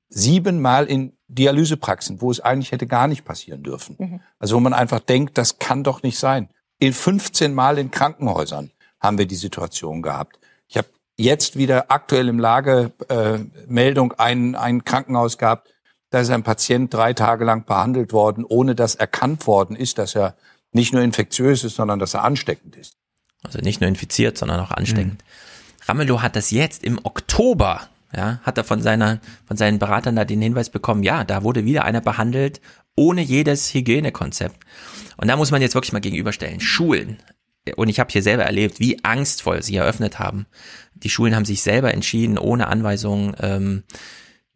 Siebenmal 0.08 0.86
in 0.86 1.12
Dialysepraxen, 1.28 2.22
wo 2.22 2.30
es 2.30 2.40
eigentlich 2.40 2.72
hätte 2.72 2.86
gar 2.86 3.06
nicht 3.06 3.26
passieren 3.26 3.62
dürfen. 3.62 3.96
Mhm. 3.98 4.20
Also 4.38 4.56
wo 4.56 4.60
man 4.60 4.72
einfach 4.72 5.00
denkt, 5.00 5.36
das 5.36 5.58
kann 5.58 5.84
doch 5.84 6.02
nicht 6.02 6.18
sein. 6.18 6.48
In 6.78 6.94
15 6.94 7.52
Mal 7.52 7.76
in 7.76 7.90
Krankenhäusern 7.90 8.70
haben 8.98 9.18
wir 9.18 9.26
die 9.26 9.34
Situation 9.34 10.00
gehabt. 10.00 10.38
Ich 10.68 10.78
habe 10.78 10.88
jetzt 11.16 11.56
wieder 11.56 11.90
aktuell 11.90 12.28
im 12.28 12.38
Lage 12.38 12.92
äh, 13.08 13.38
Meldung 13.66 14.12
ein, 14.12 14.54
ein 14.54 14.84
Krankenhaus 14.84 15.38
gehabt, 15.38 15.74
da 16.10 16.20
ist 16.20 16.30
ein 16.30 16.42
Patient 16.42 16.92
drei 16.92 17.12
Tage 17.12 17.44
lang 17.44 17.64
behandelt 17.64 18.12
worden, 18.12 18.44
ohne 18.44 18.74
dass 18.74 18.94
erkannt 18.94 19.46
worden 19.46 19.74
ist, 19.74 19.98
dass 19.98 20.14
er 20.14 20.36
nicht 20.72 20.92
nur 20.92 21.02
infektiös 21.02 21.64
ist, 21.64 21.76
sondern 21.76 21.98
dass 21.98 22.14
er 22.14 22.24
ansteckend 22.24 22.76
ist. 22.76 22.96
Also 23.42 23.58
nicht 23.58 23.80
nur 23.80 23.88
infiziert, 23.88 24.38
sondern 24.38 24.60
auch 24.60 24.70
ansteckend. 24.70 25.22
Mhm. 25.22 25.88
Ramelow 25.88 26.22
hat 26.22 26.36
das 26.36 26.50
jetzt 26.50 26.82
im 26.82 26.98
Oktober, 27.04 27.88
ja, 28.14 28.40
hat 28.42 28.58
er 28.58 28.64
von 28.64 28.80
seiner, 28.80 29.20
von 29.46 29.56
seinen 29.56 29.78
Beratern 29.78 30.16
da 30.16 30.24
den 30.24 30.40
Hinweis 30.40 30.70
bekommen, 30.70 31.02
ja, 31.02 31.24
da 31.24 31.42
wurde 31.42 31.64
wieder 31.64 31.84
einer 31.84 32.00
behandelt, 32.00 32.60
ohne 32.96 33.22
jedes 33.22 33.74
Hygienekonzept. 33.74 34.56
Und 35.16 35.28
da 35.28 35.36
muss 35.36 35.50
man 35.50 35.62
jetzt 35.62 35.74
wirklich 35.74 35.92
mal 35.92 36.00
gegenüberstellen. 36.00 36.60
Schulen. 36.60 37.18
Und 37.76 37.88
ich 37.88 37.98
habe 37.98 38.12
hier 38.12 38.22
selber 38.22 38.44
erlebt, 38.44 38.78
wie 38.80 39.02
angstvoll 39.04 39.62
sie 39.62 39.76
eröffnet 39.76 40.18
haben. 40.18 40.46
Die 40.94 41.10
Schulen 41.10 41.34
haben 41.34 41.46
sich 41.46 41.62
selber 41.62 41.94
entschieden, 41.94 42.38
ohne 42.38 42.66
Anweisungen, 42.68 43.34
ähm, 43.40 43.84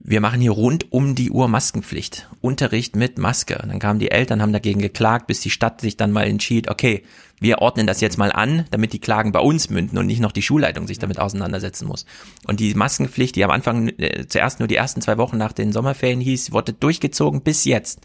wir 0.01 0.21
machen 0.21 0.41
hier 0.41 0.53
rund 0.53 0.93
um 0.93 1.17
die 1.17 1.31
Uhr 1.31 1.49
Maskenpflicht. 1.49 2.29
Unterricht 2.41 2.95
mit 2.95 3.19
Maske. 3.19 3.59
Und 3.61 3.71
dann 3.71 3.81
kamen 3.81 3.99
die 3.99 4.13
Eltern, 4.13 4.41
haben 4.41 4.53
dagegen 4.53 4.81
geklagt, 4.81 5.27
bis 5.27 5.41
die 5.41 5.51
Stadt 5.51 5.81
sich 5.81 5.97
dann 5.97 6.13
mal 6.13 6.27
entschied, 6.27 6.71
okay, 6.71 7.03
wir 7.41 7.59
ordnen 7.59 7.87
das 7.87 8.01
jetzt 8.01 8.17
mal 8.17 8.31
an, 8.31 8.65
damit 8.71 8.93
die 8.93 9.01
Klagen 9.01 9.33
bei 9.33 9.41
uns 9.41 9.71
münden 9.71 9.99
und 9.99 10.07
nicht 10.07 10.21
noch 10.21 10.33
die 10.33 10.43
Schulleitung 10.43 10.87
sich 10.87 10.99
damit 10.99 11.19
auseinandersetzen 11.19 11.87
muss. 11.87 12.07
Und 12.47 12.61
die 12.61 12.75
Maskenpflicht, 12.75 13.35
die 13.35 13.45
am 13.45 13.51
Anfang 13.51 13.89
äh, 13.99 14.27
zuerst 14.29 14.61
nur 14.61 14.69
die 14.69 14.77
ersten 14.77 15.03
zwei 15.03 15.19
Wochen 15.19 15.37
nach 15.37 15.53
den 15.53 15.73
Sommerferien 15.73 16.21
hieß, 16.21 16.53
wurde 16.53 16.73
durchgezogen 16.73 17.43
bis 17.43 17.65
jetzt. 17.65 18.01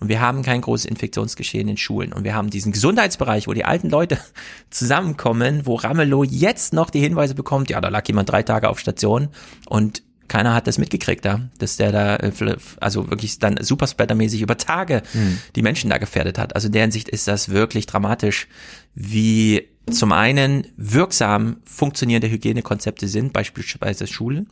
Und 0.00 0.08
wir 0.08 0.20
haben 0.20 0.42
kein 0.42 0.60
großes 0.60 0.86
Infektionsgeschehen 0.86 1.68
in 1.68 1.76
Schulen. 1.76 2.12
Und 2.12 2.24
wir 2.24 2.34
haben 2.34 2.50
diesen 2.50 2.72
Gesundheitsbereich, 2.72 3.46
wo 3.46 3.52
die 3.52 3.64
alten 3.64 3.88
Leute 3.88 4.18
zusammenkommen, 4.70 5.66
wo 5.66 5.76
Ramelow 5.76 6.24
jetzt 6.24 6.72
noch 6.72 6.90
die 6.90 7.00
Hinweise 7.00 7.34
bekommt, 7.34 7.70
ja, 7.70 7.80
da 7.80 7.88
lag 7.88 8.06
jemand 8.08 8.30
drei 8.30 8.42
Tage 8.42 8.68
auf 8.68 8.78
Station 8.78 9.28
und 9.68 10.02
keiner 10.32 10.54
hat 10.54 10.66
das 10.66 10.78
mitgekriegt, 10.78 11.26
ja, 11.26 11.40
dass 11.58 11.76
der 11.76 11.92
da 11.92 12.16
äh, 12.16 12.56
also 12.80 13.10
wirklich 13.10 13.38
dann 13.38 13.58
superspreadermäßig 13.60 14.40
über 14.40 14.56
Tage 14.56 15.02
mhm. 15.12 15.38
die 15.54 15.60
Menschen 15.60 15.90
da 15.90 15.98
gefährdet 15.98 16.38
hat. 16.38 16.54
Also 16.54 16.68
in 16.68 16.72
deren 16.72 16.90
Sicht 16.90 17.10
ist 17.10 17.28
das 17.28 17.50
wirklich 17.50 17.84
dramatisch, 17.84 18.48
wie 18.94 19.68
zum 19.90 20.12
einen 20.12 20.66
wirksam 20.76 21.58
funktionierende 21.64 22.30
Hygienekonzepte 22.30 23.08
sind, 23.08 23.34
beispielsweise 23.34 24.06
Schulen, 24.06 24.48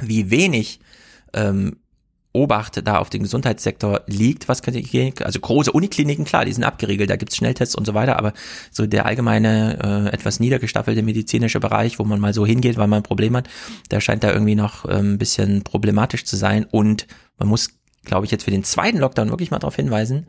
wie 0.00 0.30
wenig 0.30 0.78
ähm, 1.32 1.78
Obacht 2.32 2.86
da 2.86 2.98
auf 2.98 3.10
den 3.10 3.24
Gesundheitssektor 3.24 4.02
liegt, 4.06 4.48
was 4.48 4.62
könnte 4.62 4.78
ich, 4.78 5.24
also 5.24 5.40
große 5.40 5.72
Unikliniken, 5.72 6.24
klar, 6.24 6.44
die 6.44 6.52
sind 6.52 6.62
abgeriegelt, 6.62 7.10
da 7.10 7.16
gibt's 7.16 7.36
Schnelltests 7.36 7.74
und 7.74 7.86
so 7.86 7.94
weiter, 7.94 8.18
aber 8.18 8.32
so 8.70 8.86
der 8.86 9.06
allgemeine, 9.06 10.08
äh, 10.08 10.14
etwas 10.14 10.38
niedergestaffelte 10.38 11.02
medizinische 11.02 11.58
Bereich, 11.58 11.98
wo 11.98 12.04
man 12.04 12.20
mal 12.20 12.32
so 12.32 12.46
hingeht, 12.46 12.76
weil 12.76 12.86
man 12.86 13.00
ein 13.00 13.04
Problem 13.04 13.36
hat, 13.36 13.48
der 13.90 14.00
scheint 14.00 14.22
da 14.22 14.32
irgendwie 14.32 14.54
noch 14.54 14.84
äh, 14.84 14.92
ein 14.92 15.18
bisschen 15.18 15.64
problematisch 15.64 16.24
zu 16.24 16.36
sein 16.36 16.66
und 16.70 17.08
man 17.38 17.48
muss, 17.48 17.70
glaube 18.04 18.26
ich, 18.26 18.30
jetzt 18.30 18.44
für 18.44 18.52
den 18.52 18.64
zweiten 18.64 18.98
Lockdown 18.98 19.30
wirklich 19.30 19.50
mal 19.50 19.58
darauf 19.58 19.76
hinweisen, 19.76 20.26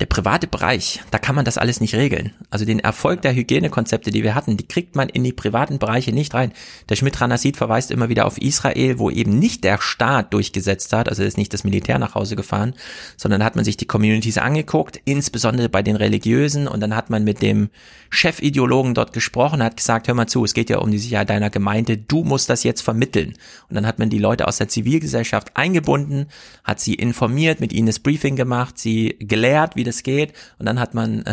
der 0.00 0.06
private 0.06 0.46
Bereich, 0.46 1.02
da 1.10 1.18
kann 1.18 1.36
man 1.36 1.44
das 1.44 1.58
alles 1.58 1.80
nicht 1.80 1.94
regeln. 1.94 2.32
Also 2.50 2.64
den 2.64 2.80
Erfolg 2.80 3.22
der 3.22 3.34
Hygienekonzepte, 3.34 4.10
die 4.10 4.24
wir 4.24 4.34
hatten, 4.34 4.56
die 4.56 4.66
kriegt 4.66 4.96
man 4.96 5.08
in 5.08 5.22
die 5.22 5.32
privaten 5.32 5.78
Bereiche 5.78 6.12
nicht 6.12 6.34
rein. 6.34 6.52
Der 6.88 6.96
Schmidt-Ranasid 6.96 7.56
verweist 7.56 7.90
immer 7.90 8.08
wieder 8.08 8.26
auf 8.26 8.38
Israel, 8.38 8.98
wo 8.98 9.10
eben 9.10 9.38
nicht 9.38 9.62
der 9.62 9.80
Staat 9.80 10.32
durchgesetzt 10.32 10.92
hat, 10.92 11.08
also 11.08 11.22
ist 11.22 11.38
nicht 11.38 11.52
das 11.52 11.64
Militär 11.64 11.98
nach 11.98 12.14
Hause 12.14 12.34
gefahren, 12.34 12.74
sondern 13.16 13.44
hat 13.44 13.54
man 13.54 13.64
sich 13.64 13.76
die 13.76 13.86
Communities 13.86 14.38
angeguckt, 14.38 15.00
insbesondere 15.04 15.68
bei 15.68 15.82
den 15.82 15.96
Religiösen 15.96 16.66
und 16.66 16.80
dann 16.80 16.96
hat 16.96 17.10
man 17.10 17.22
mit 17.22 17.40
dem 17.40 17.70
Chefideologen 18.10 18.94
dort 18.94 19.12
gesprochen, 19.12 19.62
hat 19.62 19.76
gesagt, 19.76 20.08
hör 20.08 20.14
mal 20.14 20.26
zu, 20.26 20.44
es 20.44 20.54
geht 20.54 20.70
ja 20.70 20.78
um 20.78 20.90
die 20.90 20.98
Sicherheit 20.98 21.30
deiner 21.30 21.50
Gemeinde, 21.50 21.96
du 21.96 22.24
musst 22.24 22.50
das 22.50 22.62
jetzt 22.62 22.80
vermitteln. 22.80 23.34
Und 23.68 23.76
dann 23.76 23.86
hat 23.86 23.98
man 23.98 24.10
die 24.10 24.18
Leute 24.18 24.48
aus 24.48 24.58
der 24.58 24.68
Zivilgesellschaft 24.68 25.56
eingebunden, 25.56 26.26
hat 26.64 26.80
sie 26.80 26.94
informiert, 26.94 27.60
mit 27.60 27.72
ihnen 27.72 27.86
das 27.86 27.98
Briefing 27.98 28.36
gemacht, 28.36 28.78
sie 28.78 29.16
gelehrt, 29.18 29.76
wie 29.76 29.83
das 29.84 30.02
geht. 30.02 30.32
Und 30.58 30.66
dann 30.66 30.80
hat 30.80 30.94
man 30.94 31.24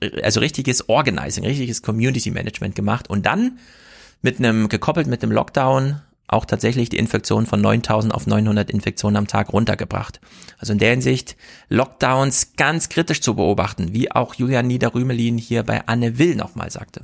äh, 0.00 0.22
also 0.22 0.40
richtiges 0.40 0.88
Organizing, 0.88 1.44
richtiges 1.44 1.82
Community 1.82 2.30
Management 2.30 2.74
gemacht 2.74 3.10
und 3.10 3.26
dann 3.26 3.58
mit 4.22 4.38
einem 4.38 4.68
gekoppelt 4.68 5.06
mit 5.06 5.22
dem 5.22 5.32
Lockdown 5.32 6.00
auch 6.28 6.44
tatsächlich 6.44 6.88
die 6.88 6.98
Infektion 6.98 7.46
von 7.46 7.60
9000 7.60 8.14
auf 8.14 8.26
900 8.26 8.70
Infektionen 8.70 9.16
am 9.16 9.26
Tag 9.26 9.52
runtergebracht. 9.52 10.20
Also 10.58 10.72
in 10.72 10.78
der 10.78 10.90
Hinsicht 10.90 11.36
Lockdowns 11.68 12.52
ganz 12.56 12.88
kritisch 12.88 13.20
zu 13.20 13.34
beobachten, 13.34 13.92
wie 13.92 14.12
auch 14.12 14.34
Julian 14.34 14.68
Niederrümelin 14.68 15.38
hier 15.38 15.64
bei 15.64 15.86
Anne 15.86 16.18
Will 16.18 16.36
nochmal 16.36 16.70
sagte. 16.70 17.02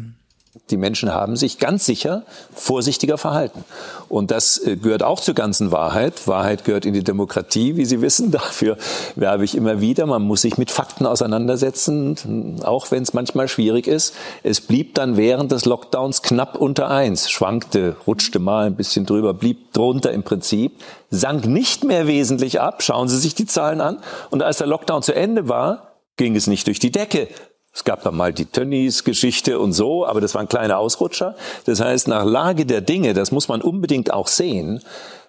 Die 0.70 0.76
Menschen 0.76 1.12
haben 1.12 1.36
sich 1.36 1.58
ganz 1.58 1.84
sicher 1.84 2.22
vorsichtiger 2.54 3.18
verhalten. 3.18 3.64
Und 4.08 4.30
das 4.30 4.58
äh, 4.58 4.76
gehört 4.76 5.02
auch 5.02 5.20
zur 5.20 5.34
ganzen 5.34 5.70
Wahrheit. 5.70 6.26
Wahrheit 6.26 6.64
gehört 6.64 6.86
in 6.86 6.94
die 6.94 7.04
Demokratie, 7.04 7.76
wie 7.76 7.84
Sie 7.84 8.00
wissen. 8.00 8.30
Dafür 8.36 8.76
werbe 9.14 9.44
ich 9.44 9.54
immer 9.54 9.80
wieder. 9.80 10.06
Man 10.06 10.22
muss 10.22 10.42
sich 10.42 10.58
mit 10.58 10.70
Fakten 10.70 11.06
auseinandersetzen, 11.06 12.60
auch 12.64 12.90
wenn 12.90 13.02
es 13.02 13.12
manchmal 13.12 13.48
schwierig 13.48 13.86
ist. 13.86 14.14
Es 14.42 14.60
blieb 14.60 14.94
dann 14.94 15.16
während 15.16 15.52
des 15.52 15.64
Lockdowns 15.64 16.22
knapp 16.22 16.56
unter 16.56 16.90
eins, 16.90 17.30
schwankte, 17.30 17.96
rutschte 18.06 18.38
mal 18.38 18.66
ein 18.66 18.76
bisschen 18.76 19.06
drüber, 19.06 19.34
blieb 19.34 19.72
drunter 19.72 20.12
im 20.12 20.22
Prinzip, 20.22 20.80
sank 21.10 21.46
nicht 21.46 21.84
mehr 21.84 22.06
wesentlich 22.06 22.60
ab. 22.60 22.82
Schauen 22.82 23.08
Sie 23.08 23.18
sich 23.18 23.34
die 23.34 23.46
Zahlen 23.46 23.80
an. 23.80 23.98
Und 24.30 24.42
als 24.42 24.58
der 24.58 24.66
Lockdown 24.66 25.02
zu 25.02 25.14
Ende 25.14 25.48
war, 25.48 25.96
ging 26.16 26.34
es 26.34 26.46
nicht 26.46 26.66
durch 26.66 26.78
die 26.78 26.90
Decke, 26.90 27.28
es 27.76 27.84
gab 27.84 28.02
dann 28.04 28.16
mal 28.16 28.32
die 28.32 28.46
Tönnies-Geschichte 28.46 29.58
und 29.60 29.74
so, 29.74 30.06
aber 30.06 30.22
das 30.22 30.34
waren 30.34 30.48
kleine 30.48 30.78
Ausrutscher. 30.78 31.36
Das 31.66 31.78
heißt, 31.78 32.08
nach 32.08 32.24
Lage 32.24 32.64
der 32.64 32.80
Dinge, 32.80 33.12
das 33.12 33.32
muss 33.32 33.48
man 33.48 33.60
unbedingt 33.60 34.14
auch 34.14 34.28
sehen, 34.28 34.80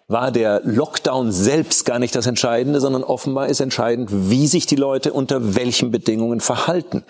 war 0.07 0.31
der 0.31 0.61
Lockdown 0.63 1.33
selbst 1.33 1.83
gar 1.83 1.99
nicht 1.99 2.15
das 2.15 2.25
Entscheidende, 2.25 2.79
sondern 2.79 3.03
offenbar 3.03 3.47
ist 3.47 3.59
entscheidend, 3.59 4.09
wie 4.31 4.47
sich 4.47 4.65
die 4.65 4.77
Leute 4.77 5.11
unter 5.11 5.57
welchen 5.57 5.91
Bedingungen 5.91 6.39
verhalten. 6.39 7.03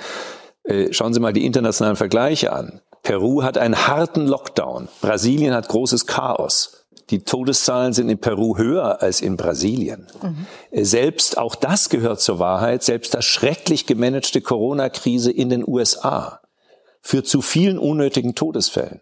Äh, 0.63 0.91
schauen 0.91 1.13
Sie 1.13 1.19
mal 1.19 1.33
die 1.33 1.45
internationalen 1.45 1.97
Vergleiche 1.97 2.51
an. 2.51 2.81
Peru 3.03 3.43
hat 3.43 3.59
einen 3.59 3.87
harten 3.87 4.25
Lockdown. 4.25 4.87
Brasilien 5.01 5.53
hat 5.53 5.67
großes 5.67 6.07
Chaos. 6.07 6.76
Die 7.09 7.23
Todeszahlen 7.23 7.93
sind 7.93 8.09
in 8.09 8.19
Peru 8.19 8.57
höher 8.57 9.01
als 9.01 9.21
in 9.21 9.37
Brasilien. 9.37 10.07
Mhm. 10.21 10.45
Selbst 10.83 11.37
auch 11.37 11.55
das 11.55 11.89
gehört 11.89 12.19
zur 12.19 12.39
Wahrheit. 12.39 12.83
Selbst 12.83 13.13
das 13.13 13.25
schrecklich 13.25 13.85
gemanagte 13.85 14.41
Corona-Krise 14.41 15.31
in 15.31 15.49
den 15.49 15.63
USA 15.65 16.41
führt 17.01 17.27
zu 17.27 17.41
vielen 17.41 17.79
unnötigen 17.79 18.35
Todesfällen. 18.35 19.01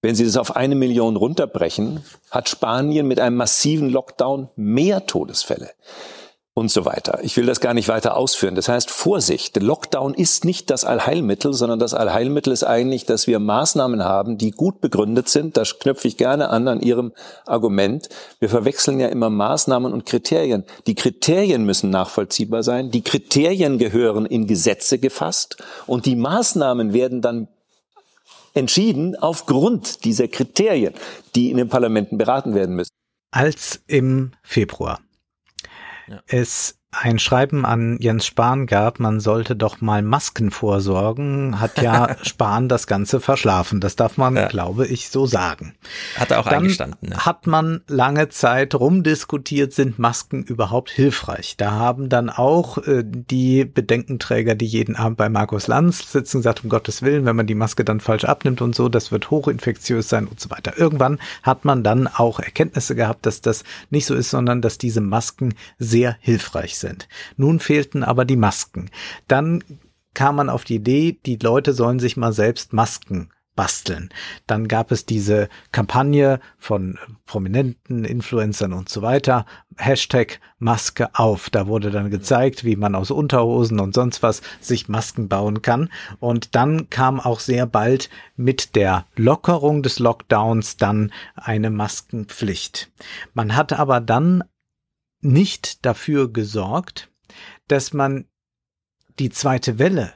Wenn 0.00 0.14
Sie 0.14 0.24
das 0.24 0.36
auf 0.36 0.56
eine 0.56 0.74
Million 0.74 1.16
runterbrechen, 1.16 2.04
hat 2.30 2.48
Spanien 2.48 3.06
mit 3.06 3.20
einem 3.20 3.36
massiven 3.36 3.90
Lockdown 3.90 4.50
mehr 4.56 5.06
Todesfälle 5.06 5.70
und 6.56 6.70
so 6.70 6.84
weiter. 6.84 7.18
Ich 7.22 7.36
will 7.36 7.46
das 7.46 7.60
gar 7.60 7.74
nicht 7.74 7.88
weiter 7.88 8.16
ausführen. 8.16 8.54
Das 8.54 8.68
heißt, 8.68 8.88
Vorsicht, 8.88 9.60
Lockdown 9.60 10.14
ist 10.14 10.44
nicht 10.44 10.70
das 10.70 10.84
Allheilmittel, 10.84 11.52
sondern 11.52 11.80
das 11.80 11.94
Allheilmittel 11.94 12.52
ist 12.52 12.62
eigentlich, 12.62 13.04
dass 13.04 13.26
wir 13.26 13.40
Maßnahmen 13.40 14.04
haben, 14.04 14.38
die 14.38 14.52
gut 14.52 14.80
begründet 14.80 15.28
sind. 15.28 15.56
Da 15.56 15.64
knöpfe 15.64 16.06
ich 16.06 16.16
gerne 16.16 16.50
an 16.50 16.68
an 16.68 16.80
Ihrem 16.80 17.12
Argument. 17.44 18.08
Wir 18.38 18.48
verwechseln 18.48 19.00
ja 19.00 19.08
immer 19.08 19.30
Maßnahmen 19.30 19.92
und 19.92 20.06
Kriterien. 20.06 20.64
Die 20.86 20.94
Kriterien 20.94 21.64
müssen 21.64 21.90
nachvollziehbar 21.90 22.62
sein. 22.62 22.92
Die 22.92 23.02
Kriterien 23.02 23.78
gehören 23.78 24.24
in 24.24 24.46
Gesetze 24.46 25.00
gefasst 25.00 25.56
und 25.88 26.06
die 26.06 26.16
Maßnahmen 26.16 26.92
werden 26.92 27.20
dann 27.20 27.48
entschieden 28.54 29.16
aufgrund 29.16 30.04
dieser 30.04 30.28
Kriterien, 30.28 30.94
die 31.34 31.50
in 31.50 31.56
den 31.56 31.68
Parlamenten 31.68 32.16
beraten 32.16 32.54
werden 32.54 32.76
müssen. 32.76 32.90
Als 33.32 33.80
im 33.88 34.30
Februar 34.44 35.00
ja. 36.08 36.22
es 36.26 36.80
ein 37.00 37.18
Schreiben 37.18 37.64
an 37.64 37.98
Jens 38.00 38.26
Spahn 38.26 38.66
gab, 38.66 39.00
man 39.00 39.20
sollte 39.20 39.56
doch 39.56 39.80
mal 39.80 40.02
Masken 40.02 40.50
vorsorgen, 40.50 41.60
hat 41.60 41.80
ja 41.80 42.16
Spahn 42.22 42.68
das 42.68 42.86
Ganze 42.86 43.20
verschlafen. 43.20 43.80
Das 43.80 43.96
darf 43.96 44.16
man, 44.16 44.36
ja. 44.36 44.48
glaube 44.48 44.86
ich, 44.86 45.10
so 45.10 45.26
sagen. 45.26 45.74
Hat 46.16 46.30
er 46.30 46.40
auch 46.40 46.44
Dann 46.44 46.62
eingestanden. 46.62 47.10
Ne? 47.10 47.16
Hat 47.16 47.46
man 47.46 47.82
lange 47.88 48.28
Zeit 48.28 48.74
rumdiskutiert, 48.74 49.72
sind 49.72 49.98
Masken 49.98 50.42
überhaupt 50.42 50.90
hilfreich? 50.90 51.56
Da 51.56 51.72
haben 51.72 52.08
dann 52.08 52.30
auch 52.30 52.78
äh, 52.78 53.02
die 53.04 53.64
Bedenkenträger, 53.64 54.54
die 54.54 54.66
jeden 54.66 54.96
Abend 54.96 55.16
bei 55.16 55.28
Markus 55.28 55.66
Lanz 55.66 56.12
sitzen, 56.12 56.38
gesagt, 56.38 56.64
um 56.64 56.70
Gottes 56.70 57.02
Willen, 57.02 57.24
wenn 57.24 57.36
man 57.36 57.46
die 57.46 57.54
Maske 57.54 57.84
dann 57.84 58.00
falsch 58.00 58.24
abnimmt 58.24 58.60
und 58.60 58.74
so, 58.74 58.88
das 58.88 59.10
wird 59.12 59.30
hochinfektiös 59.30 60.08
sein 60.08 60.26
und 60.26 60.40
so 60.40 60.50
weiter. 60.50 60.78
Irgendwann 60.78 61.18
hat 61.42 61.64
man 61.64 61.82
dann 61.82 62.06
auch 62.06 62.40
Erkenntnisse 62.40 62.94
gehabt, 62.94 63.26
dass 63.26 63.40
das 63.40 63.64
nicht 63.90 64.06
so 64.06 64.14
ist, 64.14 64.30
sondern 64.30 64.62
dass 64.62 64.78
diese 64.78 65.00
Masken 65.00 65.54
sehr 65.78 66.16
hilfreich 66.20 66.78
sind 66.78 66.83
sind. 66.84 67.08
Nun 67.36 67.60
fehlten 67.60 68.04
aber 68.04 68.24
die 68.24 68.36
Masken. 68.36 68.90
Dann 69.28 69.64
kam 70.14 70.36
man 70.36 70.48
auf 70.48 70.64
die 70.64 70.76
Idee, 70.76 71.18
die 71.26 71.36
Leute 71.36 71.72
sollen 71.72 71.98
sich 71.98 72.16
mal 72.16 72.32
selbst 72.32 72.72
Masken 72.72 73.30
basteln. 73.56 74.10
Dann 74.46 74.68
gab 74.68 74.90
es 74.90 75.06
diese 75.06 75.48
Kampagne 75.72 76.40
von 76.58 76.98
prominenten 77.26 78.04
Influencern 78.04 78.72
und 78.72 78.88
so 78.88 79.02
weiter. 79.02 79.46
Hashtag 79.76 80.40
Maske 80.58 81.14
auf. 81.14 81.50
Da 81.50 81.66
wurde 81.66 81.90
dann 81.90 82.10
gezeigt, 82.10 82.64
wie 82.64 82.76
man 82.76 82.94
aus 82.94 83.10
Unterhosen 83.10 83.80
und 83.80 83.94
sonst 83.94 84.22
was 84.22 84.42
sich 84.60 84.88
Masken 84.88 85.28
bauen 85.28 85.62
kann. 85.62 85.90
Und 86.20 86.54
dann 86.54 86.90
kam 86.90 87.20
auch 87.20 87.40
sehr 87.40 87.66
bald 87.66 88.10
mit 88.36 88.76
der 88.76 89.06
Lockerung 89.16 89.82
des 89.82 89.98
Lockdowns 89.98 90.76
dann 90.76 91.12
eine 91.34 91.70
Maskenpflicht. 91.70 92.90
Man 93.34 93.56
hat 93.56 93.72
aber 93.72 94.00
dann 94.00 94.42
nicht 95.24 95.84
dafür 95.84 96.32
gesorgt, 96.32 97.10
dass 97.68 97.92
man 97.92 98.26
die 99.18 99.30
zweite 99.30 99.78
Welle 99.78 100.12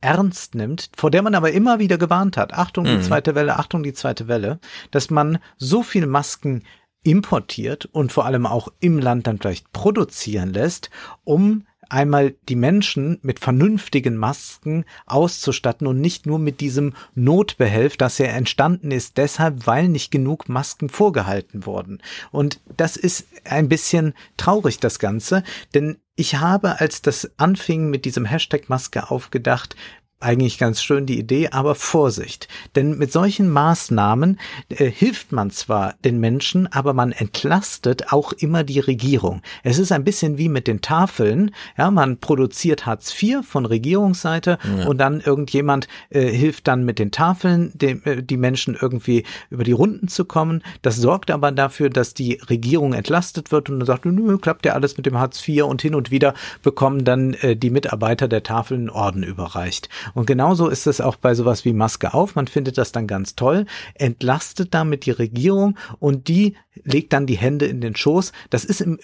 ernst 0.00 0.54
nimmt, 0.54 0.90
vor 0.96 1.10
der 1.10 1.22
man 1.22 1.34
aber 1.34 1.52
immer 1.52 1.78
wieder 1.78 1.98
gewarnt 1.98 2.36
hat. 2.36 2.54
Achtung, 2.54 2.84
die 2.84 2.96
mhm. 2.96 3.02
zweite 3.02 3.34
Welle, 3.34 3.58
Achtung, 3.58 3.82
die 3.82 3.92
zweite 3.92 4.28
Welle, 4.28 4.60
dass 4.90 5.10
man 5.10 5.38
so 5.56 5.82
viel 5.82 6.06
Masken 6.06 6.64
importiert 7.02 7.86
und 7.86 8.12
vor 8.12 8.26
allem 8.26 8.46
auch 8.46 8.68
im 8.80 8.98
Land 8.98 9.26
dann 9.26 9.38
vielleicht 9.38 9.72
produzieren 9.72 10.52
lässt, 10.52 10.90
um 11.24 11.66
einmal 11.90 12.34
die 12.48 12.56
Menschen 12.56 13.18
mit 13.22 13.38
vernünftigen 13.38 14.16
Masken 14.16 14.84
auszustatten 15.06 15.86
und 15.86 16.00
nicht 16.00 16.26
nur 16.26 16.38
mit 16.38 16.60
diesem 16.60 16.94
Notbehelf, 17.14 17.96
das 17.96 18.18
ja 18.18 18.26
entstanden 18.26 18.90
ist, 18.90 19.16
deshalb, 19.16 19.66
weil 19.66 19.88
nicht 19.88 20.10
genug 20.10 20.48
Masken 20.48 20.88
vorgehalten 20.88 21.66
wurden. 21.66 22.00
Und 22.30 22.60
das 22.76 22.96
ist 22.96 23.26
ein 23.44 23.68
bisschen 23.68 24.14
traurig, 24.36 24.78
das 24.78 24.98
Ganze, 24.98 25.42
denn 25.74 25.98
ich 26.16 26.36
habe, 26.36 26.80
als 26.80 27.00
das 27.00 27.30
anfing 27.38 27.88
mit 27.88 28.04
diesem 28.04 28.26
Hashtag 28.26 28.68
Maske 28.68 29.10
aufgedacht, 29.10 29.74
eigentlich 30.20 30.58
ganz 30.58 30.82
schön 30.82 31.06
die 31.06 31.18
Idee, 31.18 31.48
aber 31.50 31.74
Vorsicht. 31.74 32.48
Denn 32.76 32.98
mit 32.98 33.10
solchen 33.10 33.48
Maßnahmen 33.48 34.38
äh, 34.68 34.90
hilft 34.90 35.32
man 35.32 35.50
zwar 35.50 35.94
den 36.04 36.20
Menschen, 36.20 36.70
aber 36.70 36.92
man 36.92 37.12
entlastet 37.12 38.12
auch 38.12 38.32
immer 38.32 38.62
die 38.62 38.80
Regierung. 38.80 39.42
Es 39.62 39.78
ist 39.78 39.92
ein 39.92 40.04
bisschen 40.04 40.38
wie 40.38 40.48
mit 40.48 40.66
den 40.66 40.82
Tafeln. 40.82 41.52
Ja, 41.76 41.90
man 41.90 42.18
produziert 42.18 42.86
Hartz 42.86 43.14
IV 43.20 43.46
von 43.46 43.64
Regierungsseite 43.64 44.58
ja. 44.78 44.86
und 44.86 44.98
dann 44.98 45.20
irgendjemand 45.20 45.88
äh, 46.10 46.26
hilft 46.28 46.68
dann 46.68 46.84
mit 46.84 46.98
den 46.98 47.10
Tafeln, 47.10 47.72
dem, 47.74 48.02
äh, 48.04 48.22
die 48.22 48.36
Menschen 48.36 48.76
irgendwie 48.80 49.24
über 49.48 49.64
die 49.64 49.72
Runden 49.72 50.08
zu 50.08 50.26
kommen. 50.26 50.62
Das 50.82 50.96
sorgt 50.96 51.30
aber 51.30 51.50
dafür, 51.50 51.88
dass 51.88 52.12
die 52.12 52.40
Regierung 52.48 52.92
entlastet 52.92 53.52
wird 53.52 53.70
und 53.70 53.80
dann 53.80 53.86
sagt, 53.86 54.04
nö, 54.04 54.38
klappt 54.38 54.66
ja 54.66 54.74
alles 54.74 54.98
mit 54.98 55.06
dem 55.06 55.18
Hartz 55.18 55.46
IV 55.48 55.64
und 55.64 55.80
hin 55.80 55.94
und 55.94 56.10
wieder 56.10 56.34
bekommen 56.62 57.04
dann 57.04 57.34
äh, 57.34 57.56
die 57.56 57.70
Mitarbeiter 57.70 58.28
der 58.28 58.42
Tafeln 58.42 58.90
Orden 58.90 59.22
überreicht. 59.22 59.88
Und 60.14 60.26
genauso 60.26 60.68
ist 60.68 60.86
es 60.86 61.00
auch 61.00 61.16
bei 61.16 61.34
sowas 61.34 61.64
wie 61.64 61.72
Maske 61.72 62.14
auf. 62.14 62.34
Man 62.34 62.46
findet 62.46 62.78
das 62.78 62.92
dann 62.92 63.06
ganz 63.06 63.36
toll, 63.36 63.66
entlastet 63.94 64.74
damit 64.74 65.06
die 65.06 65.10
Regierung 65.10 65.76
und 65.98 66.28
die 66.28 66.54
legt 66.84 67.12
dann 67.12 67.26
die 67.26 67.36
Hände 67.36 67.66
in 67.66 67.80
den 67.80 67.96
Schoß. 67.96 68.30
Das 68.50 68.64
ist 68.64 68.80
im, 68.80 69.00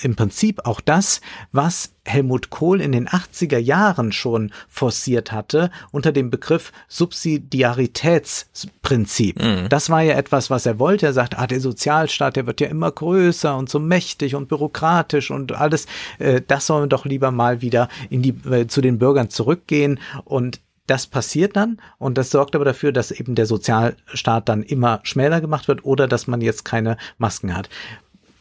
im 0.00 0.16
Prinzip 0.16 0.64
auch 0.64 0.80
das, 0.80 1.20
was 1.52 1.92
Helmut 2.04 2.48
Kohl 2.50 2.80
in 2.80 2.92
den 2.92 3.08
80er 3.08 3.58
Jahren 3.58 4.12
schon 4.12 4.52
forciert 4.68 5.32
hatte 5.32 5.72
unter 5.90 6.12
dem 6.12 6.30
Begriff 6.30 6.72
Subsidiaritätsprinzip. 6.88 9.42
Mhm. 9.42 9.68
Das 9.68 9.90
war 9.90 10.02
ja 10.02 10.14
etwas, 10.14 10.50
was 10.50 10.66
er 10.66 10.78
wollte. 10.78 11.06
Er 11.06 11.12
sagt, 11.12 11.36
ah, 11.38 11.48
der 11.48 11.60
Sozialstaat, 11.60 12.36
der 12.36 12.46
wird 12.46 12.60
ja 12.60 12.68
immer 12.68 12.92
größer 12.92 13.56
und 13.56 13.68
so 13.68 13.80
mächtig 13.80 14.36
und 14.36 14.48
bürokratisch 14.48 15.30
und 15.30 15.52
alles. 15.52 15.86
Äh, 16.18 16.40
das 16.46 16.66
sollen 16.66 16.84
wir 16.84 16.88
doch 16.88 17.06
lieber 17.06 17.32
mal 17.32 17.60
wieder 17.60 17.88
in 18.08 18.22
die, 18.22 18.36
äh, 18.48 18.68
zu 18.68 18.80
den 18.80 18.98
Bürgern 18.98 19.28
zurückgehen 19.30 19.98
und 20.24 20.45
das 20.86 21.06
passiert 21.06 21.56
dann 21.56 21.78
und 21.98 22.18
das 22.18 22.30
sorgt 22.30 22.54
aber 22.54 22.64
dafür, 22.64 22.92
dass 22.92 23.10
eben 23.10 23.34
der 23.34 23.46
Sozialstaat 23.46 24.48
dann 24.48 24.62
immer 24.62 25.00
schmäler 25.02 25.40
gemacht 25.40 25.68
wird 25.68 25.84
oder 25.84 26.08
dass 26.08 26.26
man 26.26 26.40
jetzt 26.40 26.64
keine 26.64 26.96
Masken 27.18 27.56
hat. 27.56 27.68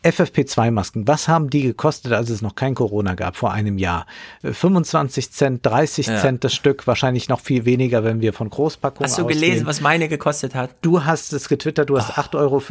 FFP2-Masken, 0.06 1.08
was 1.08 1.28
haben 1.28 1.50
die 1.50 1.64
gekostet, 1.64 2.14
als 2.14 2.30
es 2.30 2.42
noch 2.42 2.56
kein 2.56 2.76
Corona 2.76 3.16
gab, 3.16 3.36
vor 3.36 3.52
einem 3.52 3.78
Jahr? 3.78 4.06
25 4.44 5.32
Cent, 5.32 5.66
30 5.66 6.08
ja. 6.08 6.22
Cent 6.22 6.44
das 6.44 6.54
Stück, 6.54 6.86
wahrscheinlich 6.86 7.28
noch 7.28 7.40
viel 7.40 7.66
weniger, 7.66 8.04
wenn 8.04 8.22
wir 8.22 8.32
von 8.32 8.50
Großpackungen 8.50 9.10
Hast 9.10 9.18
du 9.18 9.24
ausgehen. 9.24 9.42
gelesen, 9.42 9.66
was 9.66 9.82
meine 9.82 10.08
gekostet 10.08 10.54
hat? 10.54 10.72
Du 10.82 11.04
hast 11.04 11.34
es 11.34 11.50
getwittert, 11.50 11.90
du 11.90 11.98
hast 11.98 12.12
oh. 12.18 12.22
8,50 12.22 12.36
Euro 12.36 12.62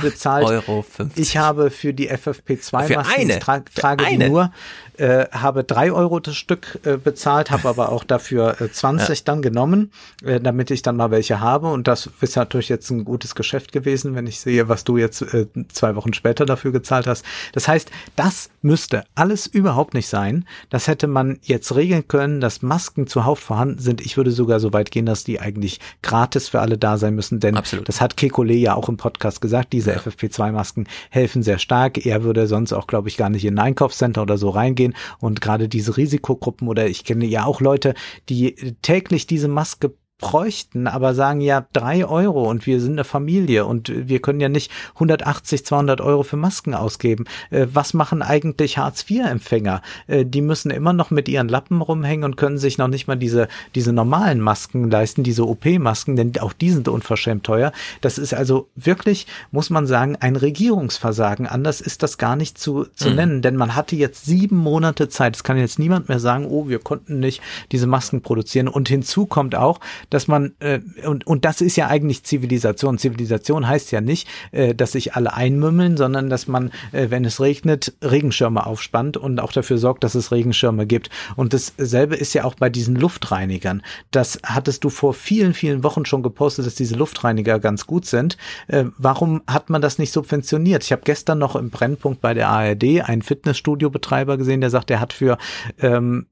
bezahlt. 0.00 0.46
8,50 0.46 0.50
Euro. 0.50 0.84
Ich 1.14 1.36
habe 1.36 1.70
für 1.70 1.92
die 1.92 2.10
FFP2-Masken, 2.10 3.30
ich 3.30 3.38
tra 3.38 3.60
trage 3.74 4.06
die 4.10 4.18
nur, 4.18 4.50
äh, 4.98 5.26
habe 5.30 5.64
drei 5.64 5.92
Euro 5.92 6.20
das 6.20 6.36
Stück 6.36 6.78
äh, 6.84 6.96
bezahlt, 6.96 7.50
habe 7.50 7.68
aber 7.68 7.92
auch 7.92 8.04
dafür 8.04 8.60
äh, 8.60 8.70
20 8.70 9.18
ja. 9.18 9.24
dann 9.26 9.42
genommen, 9.42 9.90
äh, 10.24 10.40
damit 10.40 10.70
ich 10.70 10.82
dann 10.82 10.96
mal 10.96 11.10
welche 11.10 11.40
habe. 11.40 11.68
Und 11.68 11.86
das 11.86 12.08
ist 12.20 12.36
natürlich 12.36 12.68
jetzt 12.68 12.90
ein 12.90 13.04
gutes 13.04 13.34
Geschäft 13.34 13.72
gewesen, 13.72 14.14
wenn 14.14 14.26
ich 14.26 14.40
sehe, 14.40 14.68
was 14.68 14.84
du 14.84 14.96
jetzt 14.96 15.22
äh, 15.22 15.46
zwei 15.68 15.96
Wochen 15.96 16.14
später 16.14 16.45
dafür 16.46 16.72
gezahlt 16.72 17.06
hast. 17.06 17.24
Das 17.52 17.68
heißt, 17.68 17.90
das 18.16 18.50
müsste 18.62 19.04
alles 19.14 19.46
überhaupt 19.46 19.92
nicht 19.92 20.08
sein. 20.08 20.46
Das 20.70 20.88
hätte 20.88 21.06
man 21.06 21.38
jetzt 21.42 21.74
regeln 21.74 22.08
können, 22.08 22.40
dass 22.40 22.62
Masken 22.62 23.06
zuhauf 23.06 23.38
vorhanden 23.38 23.78
sind. 23.78 24.00
Ich 24.00 24.16
würde 24.16 24.30
sogar 24.30 24.60
so 24.60 24.72
weit 24.72 24.90
gehen, 24.90 25.06
dass 25.06 25.24
die 25.24 25.40
eigentlich 25.40 25.80
gratis 26.02 26.48
für 26.48 26.60
alle 26.60 26.78
da 26.78 26.96
sein 26.96 27.14
müssen, 27.14 27.38
denn 27.38 27.56
Absolut. 27.56 27.88
das 27.88 28.00
hat 28.00 28.16
Kekole 28.16 28.54
ja 28.54 28.74
auch 28.74 28.88
im 28.88 28.96
Podcast 28.96 29.40
gesagt, 29.40 29.72
diese 29.72 29.90
ja. 29.90 29.98
FFP2-Masken 29.98 30.88
helfen 31.10 31.42
sehr 31.42 31.58
stark. 31.58 32.06
Er 32.06 32.24
würde 32.24 32.46
sonst 32.46 32.72
auch, 32.72 32.86
glaube 32.86 33.08
ich, 33.08 33.16
gar 33.16 33.28
nicht 33.28 33.44
in 33.44 33.58
ein 33.58 33.66
Einkaufscenter 33.66 34.22
oder 34.22 34.38
so 34.38 34.48
reingehen 34.48 34.86
gehen. 34.86 34.94
Und 35.18 35.40
gerade 35.40 35.68
diese 35.68 35.96
Risikogruppen 35.96 36.68
oder 36.68 36.86
ich 36.86 37.04
kenne 37.04 37.26
ja 37.26 37.44
auch 37.44 37.60
Leute, 37.60 37.94
die 38.28 38.54
täglich 38.82 39.26
diese 39.26 39.48
Maske 39.48 39.94
bräuchten, 40.18 40.86
aber 40.86 41.14
sagen 41.14 41.42
ja 41.42 41.66
drei 41.74 42.06
Euro 42.06 42.48
und 42.48 42.66
wir 42.66 42.80
sind 42.80 42.92
eine 42.92 43.04
Familie 43.04 43.66
und 43.66 43.92
wir 43.94 44.20
können 44.20 44.40
ja 44.40 44.48
nicht 44.48 44.70
180, 44.94 45.66
200 45.66 46.00
Euro 46.00 46.22
für 46.22 46.38
Masken 46.38 46.74
ausgeben. 46.74 47.24
Äh, 47.50 47.66
was 47.72 47.92
machen 47.92 48.22
eigentlich 48.22 48.78
Hartz-IV-Empfänger? 48.78 49.82
Äh, 50.06 50.24
die 50.24 50.40
müssen 50.40 50.70
immer 50.70 50.94
noch 50.94 51.10
mit 51.10 51.28
ihren 51.28 51.48
Lappen 51.48 51.82
rumhängen 51.82 52.24
und 52.24 52.36
können 52.38 52.56
sich 52.56 52.78
noch 52.78 52.88
nicht 52.88 53.08
mal 53.08 53.16
diese, 53.16 53.48
diese 53.74 53.92
normalen 53.92 54.40
Masken 54.40 54.90
leisten, 54.90 55.22
diese 55.22 55.46
OP-Masken, 55.46 56.16
denn 56.16 56.32
auch 56.40 56.54
die 56.54 56.70
sind 56.70 56.88
unverschämt 56.88 57.44
teuer. 57.44 57.72
Das 58.00 58.16
ist 58.16 58.32
also 58.32 58.68
wirklich, 58.74 59.26
muss 59.50 59.68
man 59.68 59.86
sagen, 59.86 60.16
ein 60.16 60.36
Regierungsversagen. 60.36 61.46
Anders 61.46 61.82
ist 61.82 62.02
das 62.02 62.16
gar 62.16 62.36
nicht 62.36 62.56
zu, 62.56 62.86
zu 62.94 63.10
mhm. 63.10 63.16
nennen, 63.16 63.42
denn 63.42 63.56
man 63.56 63.74
hatte 63.74 63.96
jetzt 63.96 64.24
sieben 64.24 64.56
Monate 64.56 65.10
Zeit. 65.10 65.36
Es 65.36 65.44
kann 65.44 65.58
jetzt 65.58 65.78
niemand 65.78 66.08
mehr 66.08 66.20
sagen, 66.20 66.46
oh, 66.46 66.68
wir 66.68 66.78
konnten 66.78 67.20
nicht 67.20 67.42
diese 67.70 67.86
Masken 67.86 68.22
produzieren. 68.22 68.68
Und 68.68 68.88
hinzu 68.88 69.26
kommt 69.26 69.54
auch, 69.54 69.78
dass 70.10 70.28
man, 70.28 70.54
äh, 70.60 70.80
und, 71.06 71.26
und 71.26 71.44
das 71.44 71.60
ist 71.60 71.76
ja 71.76 71.88
eigentlich 71.88 72.24
Zivilisation. 72.24 72.98
Zivilisation 72.98 73.68
heißt 73.68 73.92
ja 73.92 74.00
nicht, 74.00 74.28
äh, 74.52 74.74
dass 74.74 74.92
sich 74.92 75.14
alle 75.14 75.34
einmümmeln, 75.34 75.96
sondern 75.96 76.30
dass 76.30 76.46
man, 76.46 76.70
äh, 76.92 77.10
wenn 77.10 77.24
es 77.24 77.40
regnet, 77.40 77.94
Regenschirme 78.02 78.66
aufspannt 78.66 79.16
und 79.16 79.40
auch 79.40 79.52
dafür 79.52 79.78
sorgt, 79.78 80.04
dass 80.04 80.14
es 80.14 80.32
Regenschirme 80.32 80.86
gibt. 80.86 81.10
Und 81.36 81.52
dasselbe 81.52 82.16
ist 82.16 82.34
ja 82.34 82.44
auch 82.44 82.54
bei 82.54 82.70
diesen 82.70 82.96
Luftreinigern. 82.96 83.82
Das 84.10 84.40
hattest 84.44 84.84
du 84.84 84.90
vor 84.90 85.14
vielen, 85.14 85.54
vielen 85.54 85.82
Wochen 85.82 86.04
schon 86.04 86.22
gepostet, 86.22 86.66
dass 86.66 86.74
diese 86.74 86.96
Luftreiniger 86.96 87.58
ganz 87.58 87.86
gut 87.86 88.06
sind. 88.06 88.36
Äh, 88.68 88.84
warum 88.98 89.42
hat 89.46 89.70
man 89.70 89.82
das 89.82 89.98
nicht 89.98 90.12
subventioniert? 90.12 90.84
Ich 90.84 90.92
habe 90.92 91.02
gestern 91.04 91.38
noch 91.38 91.56
im 91.56 91.70
Brennpunkt 91.70 92.20
bei 92.20 92.34
der 92.34 92.48
ARD 92.48 93.02
einen 93.02 93.22
Fitnessstudio-Betreiber 93.22 94.36
gesehen, 94.36 94.60
der 94.60 94.70
sagt, 94.70 94.90
er 94.90 95.00
hat 95.00 95.12
für 95.12 95.38
ähm, 95.80 96.26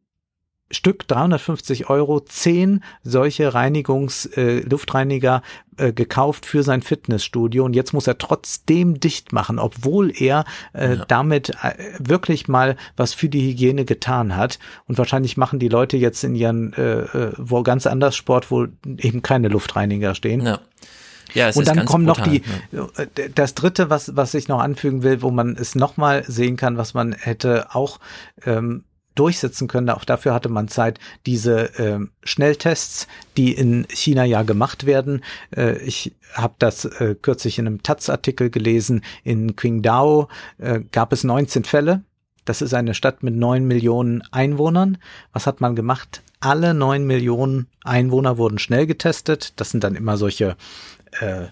Stück 0.70 1.06
350 1.06 1.90
Euro 1.90 2.20
zehn 2.20 2.82
solche 3.02 3.54
Reinigungs 3.54 4.26
äh, 4.26 4.60
Luftreiniger 4.60 5.42
äh, 5.76 5.92
gekauft 5.92 6.46
für 6.46 6.62
sein 6.62 6.82
Fitnessstudio 6.82 7.64
und 7.64 7.74
jetzt 7.74 7.92
muss 7.92 8.06
er 8.06 8.18
trotzdem 8.18 8.98
dicht 8.98 9.32
machen, 9.32 9.58
obwohl 9.58 10.10
er 10.10 10.44
äh, 10.72 10.96
ja. 10.96 11.04
damit 11.06 11.50
äh, 11.62 11.74
wirklich 11.98 12.48
mal 12.48 12.76
was 12.96 13.14
für 13.14 13.28
die 13.28 13.50
Hygiene 13.50 13.84
getan 13.84 14.36
hat 14.36 14.58
und 14.86 14.96
wahrscheinlich 14.98 15.36
machen 15.36 15.58
die 15.58 15.68
Leute 15.68 15.96
jetzt 15.96 16.24
in 16.24 16.34
ihren 16.34 16.72
äh, 16.72 17.00
äh 17.00 17.32
wo 17.36 17.62
ganz 17.62 17.86
anders 17.86 18.16
Sport, 18.16 18.50
wo 18.50 18.66
eben 18.84 19.22
keine 19.22 19.48
Luftreiniger 19.48 20.14
stehen. 20.14 20.40
Ja. 20.42 20.60
Ja, 21.32 21.48
es 21.48 21.56
und 21.56 21.66
dann 21.66 21.84
kommen 21.84 22.04
noch 22.04 22.20
brutal, 22.20 22.40
die, 22.70 22.76
äh, 23.22 23.30
das 23.34 23.54
dritte, 23.54 23.90
was, 23.90 24.14
was 24.14 24.34
ich 24.34 24.46
noch 24.46 24.60
anfügen 24.60 25.02
will, 25.02 25.20
wo 25.20 25.30
man 25.30 25.56
es 25.56 25.74
nochmal 25.74 26.22
sehen 26.26 26.56
kann, 26.56 26.76
was 26.76 26.94
man 26.94 27.12
hätte 27.12 27.74
auch 27.74 27.98
ähm, 28.46 28.84
durchsetzen 29.14 29.68
können. 29.68 29.90
Auch 29.90 30.04
dafür 30.04 30.34
hatte 30.34 30.48
man 30.48 30.68
Zeit, 30.68 30.98
diese 31.26 31.70
ähm, 31.78 32.10
Schnelltests, 32.22 33.06
die 33.36 33.52
in 33.52 33.86
China 33.88 34.24
ja 34.24 34.42
gemacht 34.42 34.86
werden. 34.86 35.22
Äh, 35.54 35.78
ich 35.78 36.14
habe 36.32 36.54
das 36.58 36.84
äh, 36.84 37.14
kürzlich 37.20 37.58
in 37.58 37.66
einem 37.66 37.82
Taz-Artikel 37.82 38.50
gelesen. 38.50 39.02
In 39.22 39.56
Qingdao 39.56 40.28
äh, 40.58 40.80
gab 40.92 41.12
es 41.12 41.24
19 41.24 41.64
Fälle. 41.64 42.02
Das 42.44 42.60
ist 42.60 42.74
eine 42.74 42.94
Stadt 42.94 43.22
mit 43.22 43.34
neun 43.34 43.66
Millionen 43.66 44.22
Einwohnern. 44.30 44.98
Was 45.32 45.46
hat 45.46 45.60
man 45.60 45.76
gemacht? 45.76 46.22
Alle 46.40 46.74
neun 46.74 47.06
Millionen 47.06 47.68
Einwohner 47.84 48.36
wurden 48.36 48.58
schnell 48.58 48.86
getestet. 48.86 49.54
Das 49.56 49.70
sind 49.70 49.82
dann 49.82 49.94
immer 49.94 50.18
solche 50.18 50.56
äh, 51.20 51.46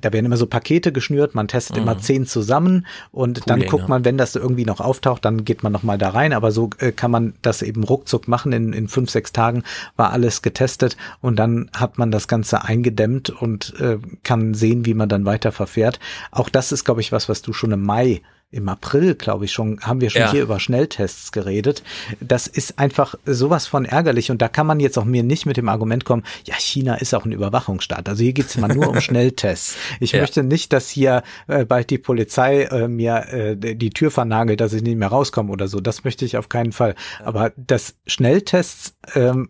da 0.00 0.12
werden 0.12 0.26
immer 0.26 0.36
so 0.36 0.46
Pakete 0.46 0.92
geschnürt, 0.92 1.34
man 1.34 1.48
testet 1.48 1.76
mhm. 1.76 1.82
immer 1.82 1.98
zehn 1.98 2.26
zusammen 2.26 2.86
und 3.10 3.40
Pooling, 3.40 3.60
dann 3.60 3.68
guckt 3.68 3.88
man, 3.88 4.04
wenn 4.04 4.18
das 4.18 4.34
irgendwie 4.36 4.64
noch 4.64 4.80
auftaucht, 4.80 5.24
dann 5.24 5.44
geht 5.44 5.62
man 5.62 5.72
nochmal 5.72 5.98
da 5.98 6.10
rein. 6.10 6.32
Aber 6.32 6.52
so 6.52 6.70
äh, 6.78 6.92
kann 6.92 7.10
man 7.10 7.34
das 7.42 7.62
eben 7.62 7.84
ruckzuck 7.84 8.28
machen. 8.28 8.52
In, 8.52 8.72
in 8.72 8.88
fünf, 8.88 9.10
sechs 9.10 9.32
Tagen 9.32 9.62
war 9.96 10.12
alles 10.12 10.42
getestet 10.42 10.96
und 11.20 11.36
dann 11.36 11.70
hat 11.74 11.98
man 11.98 12.10
das 12.10 12.28
Ganze 12.28 12.64
eingedämmt 12.64 13.30
und 13.30 13.74
äh, 13.80 13.98
kann 14.22 14.54
sehen, 14.54 14.86
wie 14.86 14.94
man 14.94 15.08
dann 15.08 15.24
weiter 15.24 15.52
verfährt. 15.52 16.00
Auch 16.30 16.48
das 16.48 16.72
ist, 16.72 16.84
glaube 16.84 17.00
ich, 17.00 17.12
was, 17.12 17.28
was 17.28 17.42
du 17.42 17.52
schon 17.52 17.72
im 17.72 17.82
Mai 17.82 18.22
im 18.52 18.68
April, 18.68 19.14
glaube 19.14 19.46
ich 19.46 19.52
schon, 19.52 19.80
haben 19.80 20.02
wir 20.02 20.10
schon 20.10 20.22
ja. 20.22 20.30
hier 20.30 20.42
über 20.42 20.60
Schnelltests 20.60 21.32
geredet. 21.32 21.82
Das 22.20 22.46
ist 22.46 22.78
einfach 22.78 23.14
sowas 23.24 23.66
von 23.66 23.86
ärgerlich 23.86 24.30
und 24.30 24.42
da 24.42 24.48
kann 24.48 24.66
man 24.66 24.78
jetzt 24.78 24.98
auch 24.98 25.06
mir 25.06 25.22
nicht 25.22 25.46
mit 25.46 25.56
dem 25.56 25.70
Argument 25.70 26.04
kommen, 26.04 26.22
ja, 26.44 26.54
China 26.54 26.96
ist 26.96 27.14
auch 27.14 27.24
ein 27.24 27.32
Überwachungsstaat. 27.32 28.08
Also 28.08 28.22
hier 28.22 28.34
geht's 28.34 28.58
mal 28.58 28.68
nur 28.68 28.88
um 28.88 29.00
Schnelltests. 29.00 29.76
Ich 30.00 30.12
ja. 30.12 30.20
möchte 30.20 30.44
nicht, 30.44 30.72
dass 30.74 30.90
hier 30.90 31.22
äh, 31.48 31.64
bald 31.64 31.88
die 31.88 31.98
Polizei 31.98 32.64
äh, 32.64 32.88
mir 32.88 33.26
äh, 33.32 33.56
die 33.56 33.90
Tür 33.90 34.10
vernagelt, 34.10 34.60
dass 34.60 34.74
ich 34.74 34.82
nicht 34.82 34.98
mehr 34.98 35.08
rauskomme 35.08 35.50
oder 35.50 35.66
so. 35.66 35.80
Das 35.80 36.04
möchte 36.04 36.26
ich 36.26 36.36
auf 36.36 36.50
keinen 36.50 36.72
Fall. 36.72 36.94
Aber 37.24 37.52
dass 37.56 37.94
Schnelltests 38.06 38.94
ähm, 39.14 39.48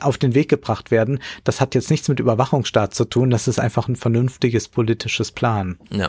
auf 0.00 0.16
den 0.16 0.34
Weg 0.34 0.48
gebracht 0.48 0.90
werden, 0.90 1.18
das 1.44 1.60
hat 1.60 1.74
jetzt 1.74 1.90
nichts 1.90 2.08
mit 2.08 2.20
Überwachungsstaat 2.20 2.94
zu 2.94 3.04
tun, 3.04 3.28
das 3.28 3.48
ist 3.48 3.58
einfach 3.58 3.88
ein 3.88 3.96
vernünftiges 3.96 4.68
politisches 4.68 5.32
Plan. 5.32 5.78
Ja, 5.90 6.08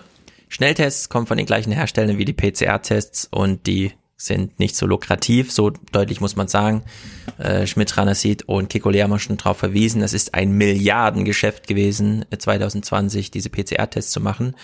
Schnelltests 0.50 1.10
kommen 1.10 1.28
von 1.28 1.38
den 1.38 1.46
gleichen 1.46 1.72
Herstellern 1.72 2.18
wie 2.18 2.26
die 2.26 2.34
PCR-Tests 2.34 3.28
und 3.32 3.66
die 3.68 3.94
sind 4.22 4.60
nicht 4.60 4.76
so 4.76 4.86
lukrativ, 4.86 5.50
so 5.52 5.70
deutlich 5.70 6.20
muss 6.20 6.36
man 6.36 6.50
sagen. 6.50 6.84
Äh, 7.38 7.66
Schmidt, 7.68 7.96
Ranasid 7.96 8.44
und 8.50 8.70
Kiko 8.70 8.92
haben 8.92 9.18
schon 9.18 9.38
darauf 9.38 9.58
verwiesen, 9.58 10.02
es 10.02 10.14
ist 10.14 10.34
ein 10.34 10.52
Milliardengeschäft 10.52 11.68
gewesen, 11.68 12.26
2020 12.38 13.28
äh, 13.28 13.32
diese 13.32 13.50
PCR-Tests 13.50 14.12
zu 14.12 14.20
machen. 14.20 14.56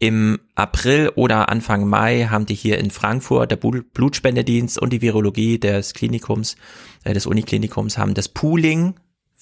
Im 0.00 0.40
April 0.56 1.12
oder 1.14 1.48
Anfang 1.48 1.86
Mai 1.86 2.26
haben 2.28 2.46
die 2.46 2.54
hier 2.54 2.78
in 2.78 2.90
Frankfurt, 2.90 3.52
der 3.52 3.56
Blutspendedienst 3.56 4.76
und 4.78 4.92
die 4.92 5.02
Virologie 5.02 5.60
des 5.60 5.94
Klinikums, 5.94 6.56
äh, 7.04 7.14
des 7.14 7.26
Uniklinikums 7.26 7.98
haben 7.98 8.14
das 8.14 8.28
Pooling 8.28 8.94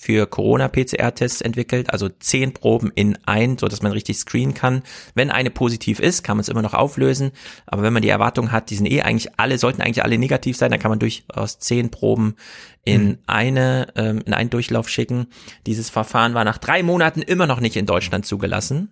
für 0.05 0.27
Corona-PCR-Tests 0.27 1.41
entwickelt, 1.41 1.89
also 1.89 2.11
zehn 2.11 2.53
Proben 2.53 2.93
in 2.95 3.17
ein, 3.25 3.57
so 3.57 3.69
dass 3.69 3.81
man 3.81 3.93
richtig 3.93 4.19
screenen 4.19 4.53
kann. 4.53 4.83
Wenn 5.15 5.31
eine 5.31 5.49
positiv 5.49 5.99
ist, 5.99 6.23
kann 6.23 6.37
man 6.37 6.43
es 6.43 6.51
immer 6.51 6.61
noch 6.61 6.75
auflösen. 6.75 7.33
Aber 7.65 7.83
wenn 7.83 7.95
man 7.95 8.03
die 8.03 8.11
Erwartung 8.11 8.53
hat, 8.53 8.69
die 8.69 8.75
sind 8.75 8.85
eh 8.85 9.01
eigentlich 9.01 9.39
alle, 9.39 9.57
sollten 9.57 9.81
eigentlich 9.81 10.05
alle 10.05 10.19
negativ 10.19 10.59
sein, 10.59 10.71
dann 10.71 10.79
kann 10.79 10.91
man 10.91 10.99
durchaus 10.99 11.59
zehn 11.59 11.91
Proben 11.91 12.37
in 12.85 13.07
mhm. 13.07 13.19
eine, 13.27 13.87
ähm, 13.97 14.21
in 14.27 14.35
einen 14.35 14.51
Durchlauf 14.51 14.91
schicken. 14.91 15.29
Dieses 15.67 15.89
Verfahren 15.89 16.35
war 16.35 16.45
nach 16.45 16.59
drei 16.59 16.83
Monaten 16.83 17.23
immer 17.23 17.47
noch 17.47 17.61
nicht 17.61 17.77
in 17.77 17.87
Deutschland 17.87 18.27
zugelassen, 18.27 18.91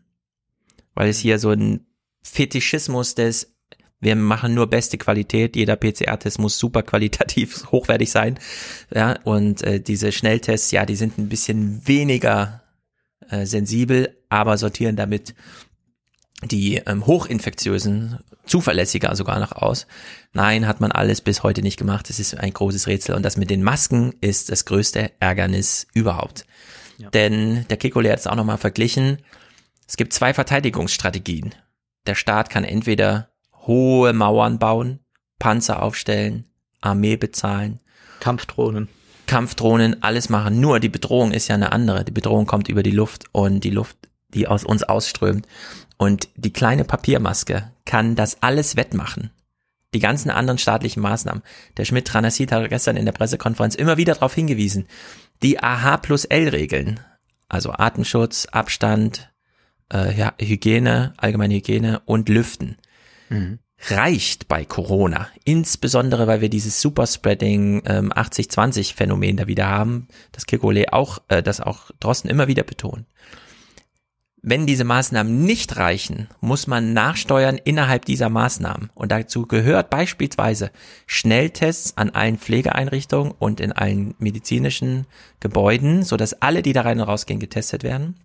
weil 0.94 1.10
es 1.10 1.18
hier 1.18 1.38
so 1.38 1.50
ein 1.50 1.84
Fetischismus 2.22 3.14
des 3.14 3.52
wir 4.02 4.16
machen 4.16 4.52
nur 4.52 4.66
beste 4.66 4.98
Qualität, 4.98 5.54
jeder 5.54 5.76
PCR-Test 5.76 6.40
muss 6.40 6.58
super 6.58 6.82
qualitativ 6.82 7.66
hochwertig 7.72 8.10
sein. 8.10 8.38
Ja, 8.92 9.16
und 9.22 9.62
äh, 9.62 9.80
diese 9.80 10.10
Schnelltests, 10.10 10.72
ja, 10.72 10.84
die 10.84 10.96
sind 10.96 11.18
ein 11.18 11.28
bisschen 11.28 11.86
weniger 11.86 12.62
äh, 13.30 13.46
sensibel, 13.46 14.18
aber 14.28 14.58
sortieren 14.58 14.96
damit 14.96 15.34
die 16.42 16.78
ähm, 16.86 17.06
hochinfektiösen 17.06 18.18
zuverlässiger 18.44 19.14
sogar 19.14 19.38
noch 19.38 19.52
aus. 19.52 19.86
Nein, 20.32 20.66
hat 20.66 20.80
man 20.80 20.90
alles 20.90 21.20
bis 21.20 21.44
heute 21.44 21.62
nicht 21.62 21.78
gemacht. 21.78 22.08
Das 22.08 22.18
ist 22.18 22.36
ein 22.36 22.52
großes 22.52 22.88
Rätsel. 22.88 23.14
Und 23.14 23.22
das 23.22 23.36
mit 23.36 23.50
den 23.50 23.62
Masken 23.62 24.14
ist 24.20 24.50
das 24.50 24.64
größte 24.64 25.12
Ärgernis 25.20 25.86
überhaupt. 25.94 26.44
Ja. 26.98 27.10
Denn 27.10 27.66
der 27.70 27.76
Kikole 27.76 28.10
hat 28.10 28.18
es 28.18 28.26
auch 28.26 28.34
nochmal 28.34 28.58
verglichen. 28.58 29.18
Es 29.86 29.96
gibt 29.96 30.12
zwei 30.12 30.34
Verteidigungsstrategien. 30.34 31.54
Der 32.06 32.16
Staat 32.16 32.50
kann 32.50 32.64
entweder 32.64 33.31
hohe 33.66 34.12
Mauern 34.12 34.58
bauen, 34.58 35.00
Panzer 35.38 35.82
aufstellen, 35.82 36.44
Armee 36.80 37.16
bezahlen. 37.16 37.80
Kampfdrohnen. 38.20 38.88
Kampfdrohnen, 39.26 40.02
alles 40.02 40.28
machen. 40.28 40.60
Nur 40.60 40.80
die 40.80 40.88
Bedrohung 40.88 41.32
ist 41.32 41.48
ja 41.48 41.54
eine 41.54 41.72
andere. 41.72 42.04
Die 42.04 42.12
Bedrohung 42.12 42.46
kommt 42.46 42.68
über 42.68 42.82
die 42.82 42.90
Luft 42.90 43.24
und 43.32 43.64
die 43.64 43.70
Luft, 43.70 43.96
die 44.34 44.46
aus 44.46 44.64
uns 44.64 44.82
ausströmt. 44.82 45.46
Und 45.96 46.28
die 46.36 46.52
kleine 46.52 46.84
Papiermaske 46.84 47.70
kann 47.84 48.14
das 48.14 48.42
alles 48.42 48.76
wettmachen. 48.76 49.30
Die 49.94 50.00
ganzen 50.00 50.30
anderen 50.30 50.58
staatlichen 50.58 51.02
Maßnahmen. 51.02 51.42
Der 51.76 51.84
Schmidt-Tranassit 51.84 52.50
hat 52.50 52.68
gestern 52.68 52.96
in 52.96 53.04
der 53.04 53.12
Pressekonferenz 53.12 53.74
immer 53.74 53.96
wieder 53.96 54.14
darauf 54.14 54.34
hingewiesen. 54.34 54.86
Die 55.42 55.62
AH 55.62 55.98
plus 55.98 56.24
L-Regeln, 56.24 57.00
also 57.48 57.72
Atemschutz, 57.72 58.46
Abstand, 58.46 59.30
äh, 59.92 60.16
ja, 60.16 60.32
Hygiene, 60.38 61.14
allgemeine 61.18 61.54
Hygiene 61.54 62.00
und 62.06 62.28
Lüften 62.28 62.76
mhm. 63.32 63.58
reicht 63.88 64.48
bei 64.48 64.64
Corona. 64.64 65.28
Insbesondere, 65.44 66.26
weil 66.26 66.40
wir 66.40 66.48
dieses 66.48 66.80
Superspreading 66.80 67.82
ähm, 67.86 68.12
80-20 68.12 68.94
Phänomen 68.94 69.36
da 69.36 69.46
wieder 69.46 69.68
haben, 69.68 70.08
das 70.32 70.46
Kikole 70.46 70.92
auch, 70.92 71.20
äh, 71.28 71.42
das 71.42 71.60
auch 71.60 71.90
Drosten 72.00 72.30
immer 72.30 72.48
wieder 72.48 72.62
betont. 72.62 73.06
Wenn 74.44 74.66
diese 74.66 74.82
Maßnahmen 74.82 75.44
nicht 75.44 75.76
reichen, 75.76 76.26
muss 76.40 76.66
man 76.66 76.92
nachsteuern 76.92 77.60
innerhalb 77.62 78.04
dieser 78.04 78.28
Maßnahmen. 78.28 78.90
Und 78.92 79.12
dazu 79.12 79.46
gehört 79.46 79.88
beispielsweise 79.88 80.72
Schnelltests 81.06 81.96
an 81.96 82.10
allen 82.10 82.38
Pflegeeinrichtungen 82.38 83.32
und 83.38 83.60
in 83.60 83.70
allen 83.70 84.16
medizinischen 84.18 85.06
Gebäuden, 85.38 86.02
so 86.02 86.16
dass 86.16 86.42
alle, 86.42 86.62
die 86.62 86.72
da 86.72 86.80
rein 86.80 87.00
und 87.00 87.06
rausgehen, 87.06 87.38
getestet 87.38 87.84
werden. 87.84 88.16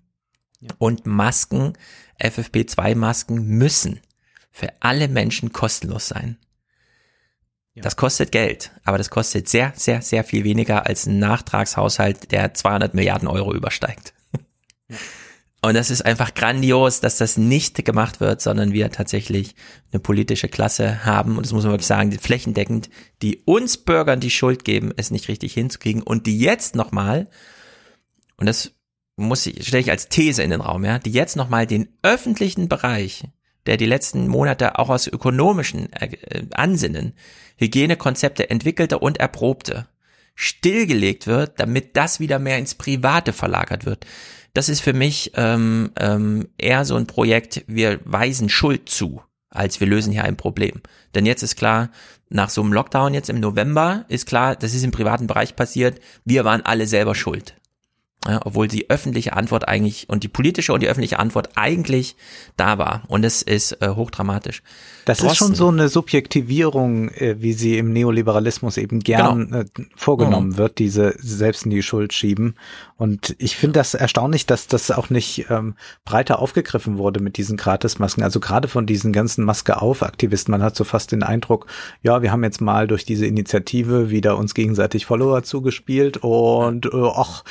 Ja. 0.60 0.70
Und 0.80 1.06
Masken, 1.06 1.74
FFP2-Masken 2.20 3.44
müssen 3.44 4.00
für 4.58 4.74
alle 4.80 5.08
Menschen 5.08 5.54
kostenlos 5.54 6.08
sein. 6.08 6.40
Ja. 7.76 7.84
Das 7.84 7.96
kostet 7.96 8.32
Geld, 8.32 8.72
aber 8.84 8.98
das 8.98 9.12
kostet 9.12 9.48
sehr, 9.48 9.72
sehr, 9.76 10.02
sehr 10.02 10.24
viel 10.24 10.44
weniger 10.44 10.88
als 10.88 11.06
ein 11.06 11.20
Nachtragshaushalt, 11.20 12.32
der 12.32 12.56
200 12.56 12.96
Milliarden 12.96 13.28
Euro 13.28 13.54
übersteigt. 13.54 14.16
Ja. 14.90 14.98
Und 15.62 15.76
das 15.76 15.92
ist 15.92 16.04
einfach 16.04 16.34
grandios, 16.34 17.02
dass 17.02 17.18
das 17.18 17.38
nicht 17.38 17.84
gemacht 17.86 18.20
wird, 18.20 18.42
sondern 18.42 18.74
wir 18.74 18.90
tatsächlich 18.92 19.54
eine 19.92 20.00
politische 20.00 20.48
Klasse 20.48 21.06
haben, 21.06 21.38
und 21.38 21.46
das 21.46 21.54
muss 21.54 21.64
man 21.64 21.74
wirklich 21.74 21.88
sagen, 21.88 22.12
flächendeckend, 22.12 22.90
die 23.22 23.44
uns 23.46 23.78
Bürgern 23.78 24.20
die 24.20 24.32
Schuld 24.32 24.64
geben, 24.64 24.92
es 24.98 25.12
nicht 25.12 25.28
richtig 25.28 25.54
hinzukriegen 25.54 26.02
und 26.02 26.26
die 26.26 26.40
jetzt 26.40 26.76
nochmal, 26.76 27.28
und 28.38 28.48
das 28.48 28.72
muss 29.18 29.46
ich, 29.46 29.68
stelle 29.68 29.82
ich 29.82 29.92
als 29.92 30.10
These 30.10 30.42
in 30.42 30.50
den 30.50 30.62
Raum, 30.62 30.84
ja, 30.84 30.98
die 30.98 31.12
jetzt 31.12 31.36
nochmal 31.36 31.68
den 31.68 31.90
öffentlichen 32.02 32.70
Bereich 32.70 33.26
der 33.68 33.78
die 33.78 33.86
letzten 33.86 34.28
Monate 34.28 34.80
auch 34.80 34.90
aus 34.90 35.08
ökonomischen 35.08 35.92
äh, 35.94 36.18
Ansinnen 36.52 37.14
Hygienekonzepte 37.58 38.50
entwickelte 38.50 39.00
und 39.00 39.20
erprobte, 39.20 39.88
stillgelegt 40.36 41.28
wird, 41.28 41.60
damit 41.60 41.98
das 41.98 42.20
wieder 42.20 42.40
mehr 42.40 42.58
ins 42.58 42.76
Private 42.76 43.34
verlagert 43.34 43.86
wird. 43.86 44.06
Das 44.54 44.70
ist 44.70 44.82
für 44.82 44.94
mich 44.94 45.32
ähm, 45.36 45.92
ähm, 46.00 46.48
eher 46.58 46.86
so 46.86 46.96
ein 46.96 47.08
Projekt, 47.08 47.64
wir 47.68 48.00
weisen 48.06 48.50
Schuld 48.50 48.90
zu, 48.90 49.22
als 49.50 49.80
wir 49.80 49.88
lösen 49.88 50.14
hier 50.14 50.24
ein 50.24 50.38
Problem. 50.38 50.82
Denn 51.16 51.26
jetzt 51.26 51.44
ist 51.44 51.56
klar, 51.56 51.90
nach 52.30 52.50
so 52.50 52.62
einem 52.62 52.74
Lockdown 52.74 53.14
jetzt 53.14 53.30
im 53.30 53.40
November 53.40 54.06
ist 54.08 54.28
klar, 54.28 54.56
das 54.56 54.74
ist 54.74 54.84
im 54.84 54.92
privaten 54.92 55.28
Bereich 55.28 55.56
passiert, 55.56 56.00
wir 56.26 56.46
waren 56.46 56.62
alle 56.62 56.88
selber 56.88 57.16
schuld. 57.16 57.56
Ja, 58.26 58.42
obwohl 58.44 58.68
die 58.68 58.90
öffentliche 58.90 59.34
Antwort 59.34 59.68
eigentlich 59.68 60.10
und 60.10 60.24
die 60.24 60.28
politische 60.28 60.74
und 60.74 60.82
die 60.82 60.88
öffentliche 60.88 61.20
Antwort 61.20 61.52
eigentlich 61.56 62.16
da 62.58 62.78
war. 62.78 63.04
Und 63.08 63.24
es 63.24 63.42
ist 63.42 63.82
äh, 63.82 63.90
hochdramatisch. 63.90 64.64
Das 65.08 65.20
Drosten, 65.20 65.32
ist 65.32 65.38
schon 65.38 65.56
so 65.56 65.70
eine 65.70 65.88
Subjektivierung, 65.88 67.08
äh, 67.10 67.38
wie 67.40 67.54
sie 67.54 67.78
im 67.78 67.94
Neoliberalismus 67.94 68.76
eben 68.76 69.00
gern 69.00 69.46
genau. 69.48 69.60
äh, 69.60 69.66
vorgenommen 69.96 70.50
mhm. 70.50 70.58
wird, 70.58 70.80
diese 70.80 71.16
selbst 71.18 71.64
in 71.64 71.72
die 71.72 71.82
Schuld 71.82 72.12
schieben. 72.12 72.56
Und 72.98 73.36
ich 73.38 73.56
finde 73.56 73.80
das 73.80 73.94
erstaunlich, 73.94 74.46
dass 74.46 74.68
das 74.68 74.92
auch 74.92 75.10
nicht 75.10 75.46
ähm, 75.50 75.76
breiter 76.04 76.40
aufgegriffen 76.40 76.98
wurde 76.98 77.22
mit 77.22 77.38
diesen 77.38 77.56
Gratismasken. 77.56 78.24
Also 78.24 78.40
gerade 78.40 78.68
von 78.68 78.86
diesen 78.86 79.14
ganzen 79.14 79.46
Maske 79.46 79.82
auf 79.82 80.04
Aktivisten. 80.04 80.52
Man 80.52 80.64
hat 80.64 80.76
so 80.76 80.84
fast 80.84 81.14
den 81.14 81.24
Eindruck, 81.24 81.68
ja, 82.02 82.22
wir 82.22 82.32
haben 82.32 82.44
jetzt 82.44 82.60
mal 82.60 82.88
durch 82.88 83.06
diese 83.06 83.26
Initiative 83.26 84.10
wieder 84.10 84.38
uns 84.38 84.54
gegenseitig 84.54 85.06
Follower 85.06 85.44
zugespielt 85.44 86.18
und 86.18 86.88
äh, 86.88 87.12
ach, 87.16 87.46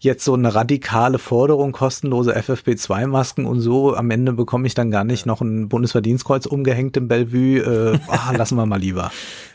jetzt 0.00 0.22
jetzt 0.22 0.26
so 0.26 0.34
eine 0.34 0.54
radikale 0.54 1.18
Forderung, 1.18 1.72
kostenlose 1.72 2.36
FFP2-Masken 2.36 3.44
und 3.44 3.60
so, 3.60 3.96
am 3.96 4.10
Ende 4.10 4.32
bekomme 4.32 4.66
ich 4.66 4.74
dann 4.74 4.90
gar 4.90 5.04
nicht 5.04 5.26
noch 5.26 5.40
ein 5.40 5.68
Bundesverdienstkreuz 5.68 6.46
umgehängt 6.46 6.96
im 7.02 7.08
Bellevue. 7.08 7.58
Äh, 7.58 7.98
ah, 8.08 8.32
lassen 8.36 8.56
wir 8.56 8.66
mal 8.66 8.80
lieber. 8.80 9.10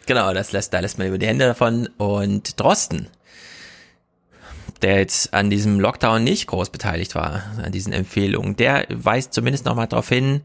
Genau, 0.05 0.33
das 0.33 0.51
lässt, 0.51 0.73
da 0.73 0.79
lässt 0.79 0.97
man 0.97 1.07
über 1.07 1.17
die 1.17 1.27
Hände 1.27 1.45
davon. 1.45 1.89
Und 1.97 2.59
Drosten, 2.59 3.07
der 4.81 4.99
jetzt 4.99 5.33
an 5.33 5.49
diesem 5.49 5.79
Lockdown 5.79 6.23
nicht 6.23 6.47
groß 6.47 6.69
beteiligt 6.69 7.15
war, 7.15 7.43
an 7.63 7.71
diesen 7.71 7.93
Empfehlungen, 7.93 8.55
der 8.55 8.85
weist 8.89 9.33
zumindest 9.33 9.65
nochmal 9.65 9.87
darauf 9.87 10.07
hin, 10.09 10.41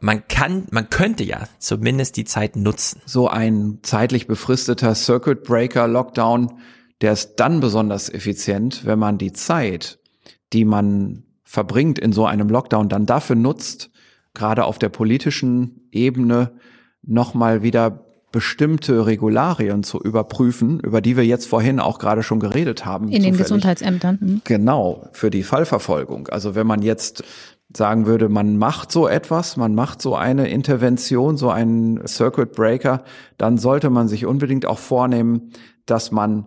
man 0.00 0.26
kann, 0.28 0.66
man 0.70 0.90
könnte 0.90 1.24
ja 1.24 1.48
zumindest 1.58 2.16
die 2.16 2.24
Zeit 2.24 2.56
nutzen. 2.56 3.02
So 3.04 3.28
ein 3.28 3.80
zeitlich 3.82 4.26
befristeter 4.26 4.94
Circuit 4.94 5.42
Breaker 5.42 5.88
Lockdown, 5.88 6.60
der 7.00 7.12
ist 7.12 7.36
dann 7.36 7.60
besonders 7.60 8.12
effizient, 8.12 8.84
wenn 8.84 8.98
man 8.98 9.18
die 9.18 9.32
Zeit, 9.32 9.98
die 10.52 10.64
man 10.64 11.24
verbringt 11.44 11.98
in 11.98 12.12
so 12.12 12.26
einem 12.26 12.48
Lockdown, 12.48 12.88
dann 12.88 13.06
dafür 13.06 13.36
nutzt, 13.36 13.90
gerade 14.34 14.64
auf 14.64 14.78
der 14.78 14.88
politischen 14.88 15.77
Ebene 15.90 16.52
nochmal 17.02 17.62
wieder 17.62 18.04
bestimmte 18.30 19.06
Regularien 19.06 19.82
zu 19.82 19.98
überprüfen, 19.98 20.80
über 20.80 21.00
die 21.00 21.16
wir 21.16 21.24
jetzt 21.24 21.46
vorhin 21.46 21.80
auch 21.80 21.98
gerade 21.98 22.22
schon 22.22 22.40
geredet 22.40 22.84
haben. 22.84 23.06
In 23.06 23.12
zufällig. 23.12 23.32
den 23.32 23.38
Gesundheitsämtern. 23.38 24.20
Hm. 24.20 24.40
Genau, 24.44 25.08
für 25.12 25.30
die 25.30 25.42
Fallverfolgung. 25.42 26.28
Also 26.28 26.54
wenn 26.54 26.66
man 26.66 26.82
jetzt 26.82 27.24
sagen 27.74 28.06
würde, 28.06 28.28
man 28.28 28.56
macht 28.56 28.92
so 28.92 29.08
etwas, 29.08 29.56
man 29.56 29.74
macht 29.74 30.00
so 30.00 30.14
eine 30.14 30.48
Intervention, 30.48 31.36
so 31.36 31.50
einen 31.50 32.06
Circuit 32.06 32.52
Breaker, 32.52 33.02
dann 33.36 33.58
sollte 33.58 33.90
man 33.90 34.08
sich 34.08 34.26
unbedingt 34.26 34.66
auch 34.66 34.78
vornehmen, 34.78 35.52
dass 35.86 36.10
man, 36.10 36.46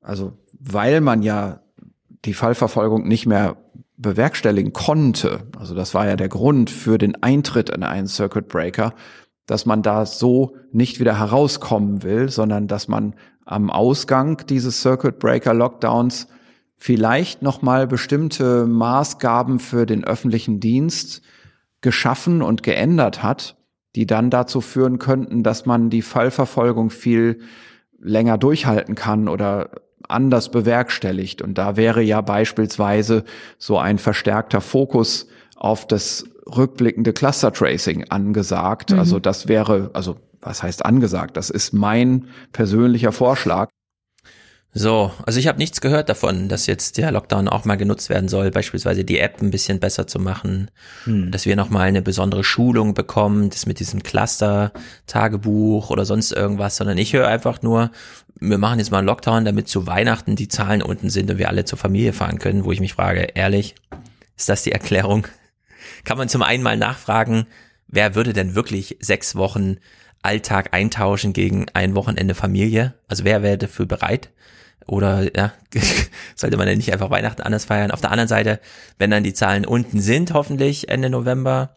also 0.00 0.32
weil 0.58 1.00
man 1.00 1.22
ja 1.22 1.60
die 2.24 2.34
Fallverfolgung 2.34 3.06
nicht 3.06 3.26
mehr 3.26 3.56
bewerkstelligen 3.96 4.72
konnte, 4.72 5.46
also 5.58 5.74
das 5.74 5.94
war 5.94 6.06
ja 6.06 6.16
der 6.16 6.28
Grund 6.28 6.70
für 6.70 6.98
den 6.98 7.22
Eintritt 7.22 7.70
in 7.70 7.82
einen 7.82 8.08
Circuit 8.08 8.48
Breaker, 8.48 8.94
dass 9.46 9.64
man 9.64 9.82
da 9.82 10.04
so 10.06 10.56
nicht 10.72 11.00
wieder 11.00 11.18
herauskommen 11.18 12.02
will, 12.02 12.28
sondern 12.28 12.66
dass 12.66 12.88
man 12.88 13.14
am 13.44 13.70
Ausgang 13.70 14.44
dieses 14.48 14.82
Circuit 14.82 15.18
Breaker 15.18 15.54
Lockdowns 15.54 16.26
vielleicht 16.76 17.42
nochmal 17.42 17.86
bestimmte 17.86 18.66
Maßgaben 18.66 19.60
für 19.60 19.86
den 19.86 20.04
öffentlichen 20.04 20.60
Dienst 20.60 21.22
geschaffen 21.80 22.42
und 22.42 22.62
geändert 22.62 23.22
hat, 23.22 23.56
die 23.94 24.06
dann 24.06 24.30
dazu 24.30 24.60
führen 24.60 24.98
könnten, 24.98 25.42
dass 25.42 25.64
man 25.64 25.88
die 25.88 26.02
Fallverfolgung 26.02 26.90
viel 26.90 27.40
länger 27.98 28.36
durchhalten 28.36 28.94
kann 28.94 29.28
oder 29.28 29.70
anders 30.08 30.50
bewerkstelligt. 30.50 31.42
Und 31.42 31.58
da 31.58 31.76
wäre 31.76 32.02
ja 32.02 32.20
beispielsweise 32.20 33.24
so 33.58 33.78
ein 33.78 33.98
verstärkter 33.98 34.60
Fokus 34.60 35.28
auf 35.56 35.86
das 35.86 36.24
rückblickende 36.46 37.12
Cluster 37.12 37.52
Tracing 37.52 38.04
angesagt. 38.10 38.92
Mhm. 38.92 38.98
Also 38.98 39.18
das 39.18 39.48
wäre, 39.48 39.90
also 39.92 40.16
was 40.40 40.62
heißt 40.62 40.84
angesagt? 40.84 41.36
Das 41.36 41.50
ist 41.50 41.72
mein 41.72 42.28
persönlicher 42.52 43.12
Vorschlag. 43.12 43.68
So, 44.78 45.10
also 45.24 45.40
ich 45.40 45.46
habe 45.46 45.56
nichts 45.56 45.80
gehört 45.80 46.10
davon, 46.10 46.50
dass 46.50 46.66
jetzt 46.66 46.98
der 46.98 47.10
Lockdown 47.10 47.48
auch 47.48 47.64
mal 47.64 47.76
genutzt 47.76 48.10
werden 48.10 48.28
soll, 48.28 48.50
beispielsweise 48.50 49.04
die 49.04 49.18
App 49.18 49.40
ein 49.40 49.50
bisschen 49.50 49.80
besser 49.80 50.06
zu 50.06 50.18
machen, 50.18 50.70
hm. 51.04 51.30
dass 51.30 51.46
wir 51.46 51.56
nochmal 51.56 51.88
eine 51.88 52.02
besondere 52.02 52.44
Schulung 52.44 52.92
bekommen, 52.92 53.48
das 53.48 53.64
mit 53.64 53.80
diesem 53.80 54.02
Cluster-Tagebuch 54.02 55.88
oder 55.88 56.04
sonst 56.04 56.30
irgendwas, 56.30 56.76
sondern 56.76 56.98
ich 56.98 57.14
höre 57.14 57.26
einfach 57.26 57.62
nur, 57.62 57.90
wir 58.38 58.58
machen 58.58 58.78
jetzt 58.78 58.90
mal 58.90 58.98
einen 58.98 59.06
Lockdown, 59.06 59.46
damit 59.46 59.66
zu 59.66 59.86
Weihnachten 59.86 60.36
die 60.36 60.48
Zahlen 60.48 60.82
unten 60.82 61.08
sind 61.08 61.30
und 61.30 61.38
wir 61.38 61.48
alle 61.48 61.64
zur 61.64 61.78
Familie 61.78 62.12
fahren 62.12 62.38
können, 62.38 62.66
wo 62.66 62.70
ich 62.70 62.80
mich 62.80 62.92
frage, 62.92 63.28
ehrlich, 63.34 63.76
ist 64.36 64.50
das 64.50 64.62
die 64.62 64.72
Erklärung? 64.72 65.26
Kann 66.04 66.18
man 66.18 66.28
zum 66.28 66.42
einen 66.42 66.62
mal 66.62 66.76
nachfragen, 66.76 67.46
wer 67.88 68.14
würde 68.14 68.34
denn 68.34 68.54
wirklich 68.54 68.98
sechs 69.00 69.36
Wochen 69.36 69.78
Alltag 70.20 70.74
eintauschen 70.74 71.32
gegen 71.32 71.64
ein 71.72 71.94
Wochenende 71.94 72.34
Familie? 72.34 72.92
Also 73.08 73.24
wer 73.24 73.42
wäre 73.42 73.56
dafür 73.56 73.86
bereit? 73.86 74.28
Oder 74.86 75.36
ja, 75.36 75.52
sollte 76.36 76.56
man 76.56 76.68
ja 76.68 76.76
nicht 76.76 76.92
einfach 76.92 77.10
Weihnachten 77.10 77.42
anders 77.42 77.64
feiern. 77.64 77.90
Auf 77.90 78.00
der 78.00 78.12
anderen 78.12 78.28
Seite, 78.28 78.60
wenn 78.98 79.10
dann 79.10 79.24
die 79.24 79.34
Zahlen 79.34 79.66
unten 79.66 80.00
sind, 80.00 80.32
hoffentlich 80.32 80.88
Ende 80.88 81.10
November, 81.10 81.76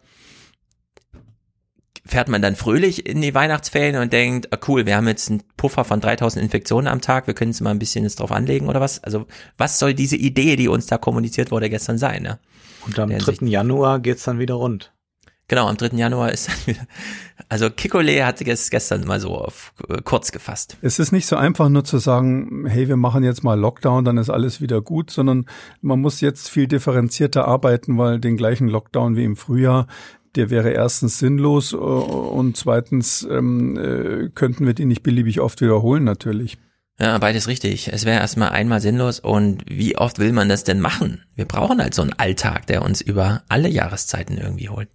fährt 2.05 2.27
man 2.27 2.41
dann 2.41 2.55
fröhlich 2.55 3.05
in 3.05 3.21
die 3.21 3.33
Weihnachtsferien 3.33 3.95
und 3.97 4.11
denkt, 4.11 4.51
ah, 4.51 4.57
cool, 4.67 4.85
wir 4.85 4.95
haben 4.95 5.07
jetzt 5.07 5.29
einen 5.29 5.43
Puffer 5.57 5.85
von 5.85 6.01
3000 6.01 6.43
Infektionen 6.43 6.87
am 6.87 7.01
Tag, 7.01 7.27
wir 7.27 7.33
können 7.33 7.51
es 7.51 7.61
mal 7.61 7.71
ein 7.71 7.79
bisschen 7.79 8.03
jetzt 8.03 8.19
drauf 8.19 8.31
anlegen 8.31 8.67
oder 8.67 8.81
was? 8.81 9.03
Also 9.03 9.27
was 9.57 9.79
soll 9.79 9.93
diese 9.93 10.15
Idee, 10.15 10.55
die 10.55 10.67
uns 10.67 10.87
da 10.87 10.97
kommuniziert 10.97 11.51
wurde 11.51 11.69
gestern 11.69 11.97
sein? 11.97 12.23
Ne? 12.23 12.39
Und 12.85 12.97
am 12.99 13.09
3. 13.09 13.45
Januar 13.45 13.99
geht's 13.99 14.23
dann 14.23 14.39
wieder 14.39 14.55
rund. 14.55 14.91
Genau, 15.49 15.67
am 15.67 15.77
3. 15.77 15.97
Januar 15.97 16.31
ist 16.31 16.47
dann 16.47 16.55
wieder. 16.67 16.87
Also 17.49 17.71
Kikole 17.71 18.23
hat 18.23 18.39
es 18.39 18.69
gestern 18.69 19.05
mal 19.05 19.19
so 19.19 19.35
auf, 19.35 19.73
äh, 19.89 20.01
kurz 20.03 20.31
gefasst. 20.31 20.77
Es 20.81 20.99
ist 20.99 21.11
nicht 21.11 21.25
so 21.25 21.35
einfach 21.35 21.67
nur 21.69 21.83
zu 21.83 21.97
sagen, 21.97 22.67
hey, 22.67 22.87
wir 22.87 22.97
machen 22.97 23.23
jetzt 23.23 23.43
mal 23.43 23.59
Lockdown, 23.59 24.05
dann 24.05 24.19
ist 24.19 24.29
alles 24.29 24.61
wieder 24.61 24.81
gut, 24.81 25.09
sondern 25.09 25.47
man 25.81 25.99
muss 25.99 26.21
jetzt 26.21 26.49
viel 26.49 26.67
differenzierter 26.67 27.47
arbeiten, 27.47 27.97
weil 27.97 28.19
den 28.19 28.37
gleichen 28.37 28.67
Lockdown 28.67 29.15
wie 29.15 29.23
im 29.23 29.35
Frühjahr, 29.35 29.87
der 30.35 30.51
wäre 30.51 30.69
erstens 30.69 31.17
sinnlos 31.17 31.73
äh, 31.73 31.77
und 31.77 32.55
zweitens 32.55 33.27
ähm, 33.29 33.75
äh, 33.75 34.29
könnten 34.29 34.67
wir 34.67 34.75
den 34.75 34.87
nicht 34.89 35.01
beliebig 35.01 35.39
oft 35.39 35.61
wiederholen 35.61 36.03
natürlich. 36.03 36.59
Ja, 36.99 37.17
beides 37.17 37.47
richtig. 37.47 37.91
Es 37.91 38.05
wäre 38.05 38.19
erstmal 38.19 38.49
einmal 38.49 38.81
sinnlos 38.81 39.19
und 39.19 39.63
wie 39.67 39.97
oft 39.97 40.19
will 40.19 40.33
man 40.33 40.49
das 40.49 40.63
denn 40.63 40.81
machen? 40.81 41.23
Wir 41.33 41.45
brauchen 41.45 41.81
halt 41.81 41.95
so 41.95 42.03
einen 42.03 42.13
Alltag, 42.13 42.67
der 42.67 42.83
uns 42.83 43.01
über 43.01 43.41
alle 43.49 43.69
Jahreszeiten 43.69 44.37
irgendwie 44.37 44.69
holt 44.69 44.89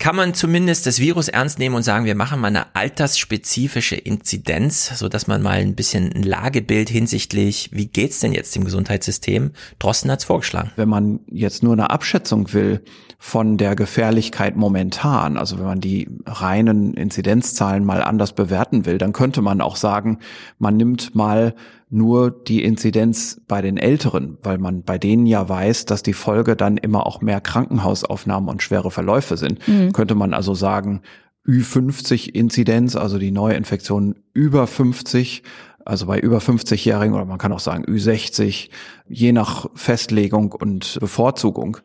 kann 0.00 0.16
man 0.16 0.32
zumindest 0.32 0.86
das 0.86 0.98
Virus 0.98 1.28
ernst 1.28 1.58
nehmen 1.58 1.74
und 1.74 1.82
sagen, 1.82 2.06
wir 2.06 2.14
machen 2.14 2.40
mal 2.40 2.48
eine 2.48 2.74
altersspezifische 2.74 3.96
Inzidenz, 3.96 4.98
so 4.98 5.10
dass 5.10 5.26
man 5.26 5.42
mal 5.42 5.58
ein 5.58 5.74
bisschen 5.74 6.10
ein 6.12 6.22
Lagebild 6.22 6.88
hinsichtlich, 6.88 7.68
wie 7.72 7.86
geht's 7.86 8.18
denn 8.18 8.32
jetzt 8.32 8.56
dem 8.56 8.64
Gesundheitssystem? 8.64 9.52
Drosten 9.78 10.10
hat's 10.10 10.24
vorgeschlagen. 10.24 10.72
Wenn 10.76 10.88
man 10.88 11.20
jetzt 11.30 11.62
nur 11.62 11.74
eine 11.74 11.90
Abschätzung 11.90 12.52
will 12.54 12.80
von 13.18 13.58
der 13.58 13.76
Gefährlichkeit 13.76 14.56
momentan, 14.56 15.36
also 15.36 15.58
wenn 15.58 15.66
man 15.66 15.80
die 15.82 16.08
reinen 16.24 16.94
Inzidenzzahlen 16.94 17.84
mal 17.84 18.02
anders 18.02 18.32
bewerten 18.32 18.86
will, 18.86 18.96
dann 18.96 19.12
könnte 19.12 19.42
man 19.42 19.60
auch 19.60 19.76
sagen, 19.76 20.18
man 20.58 20.78
nimmt 20.78 21.14
mal 21.14 21.54
nur 21.90 22.30
die 22.30 22.62
Inzidenz 22.62 23.40
bei 23.48 23.60
den 23.60 23.76
Älteren, 23.76 24.38
weil 24.42 24.58
man 24.58 24.82
bei 24.82 24.96
denen 24.96 25.26
ja 25.26 25.48
weiß, 25.48 25.86
dass 25.86 26.02
die 26.02 26.12
Folge 26.12 26.54
dann 26.54 26.76
immer 26.76 27.06
auch 27.06 27.20
mehr 27.20 27.40
Krankenhausaufnahmen 27.40 28.48
und 28.48 28.62
schwere 28.62 28.92
Verläufe 28.92 29.36
sind. 29.36 29.66
Mhm. 29.66 29.92
Könnte 29.92 30.14
man 30.14 30.32
also 30.32 30.54
sagen, 30.54 31.02
Ü50-Inzidenz, 31.46 32.94
also 32.94 33.18
die 33.18 33.32
Neuinfektion 33.32 34.16
über 34.32 34.68
50, 34.68 35.42
also 35.84 36.06
bei 36.06 36.20
über 36.20 36.38
50-Jährigen 36.38 37.14
oder 37.14 37.24
man 37.24 37.38
kann 37.38 37.52
auch 37.52 37.60
sagen 37.60 37.84
Ü60, 37.84 38.70
je 39.08 39.32
nach 39.32 39.66
Festlegung 39.74 40.52
und 40.52 40.98
Bevorzugung. 41.00 41.78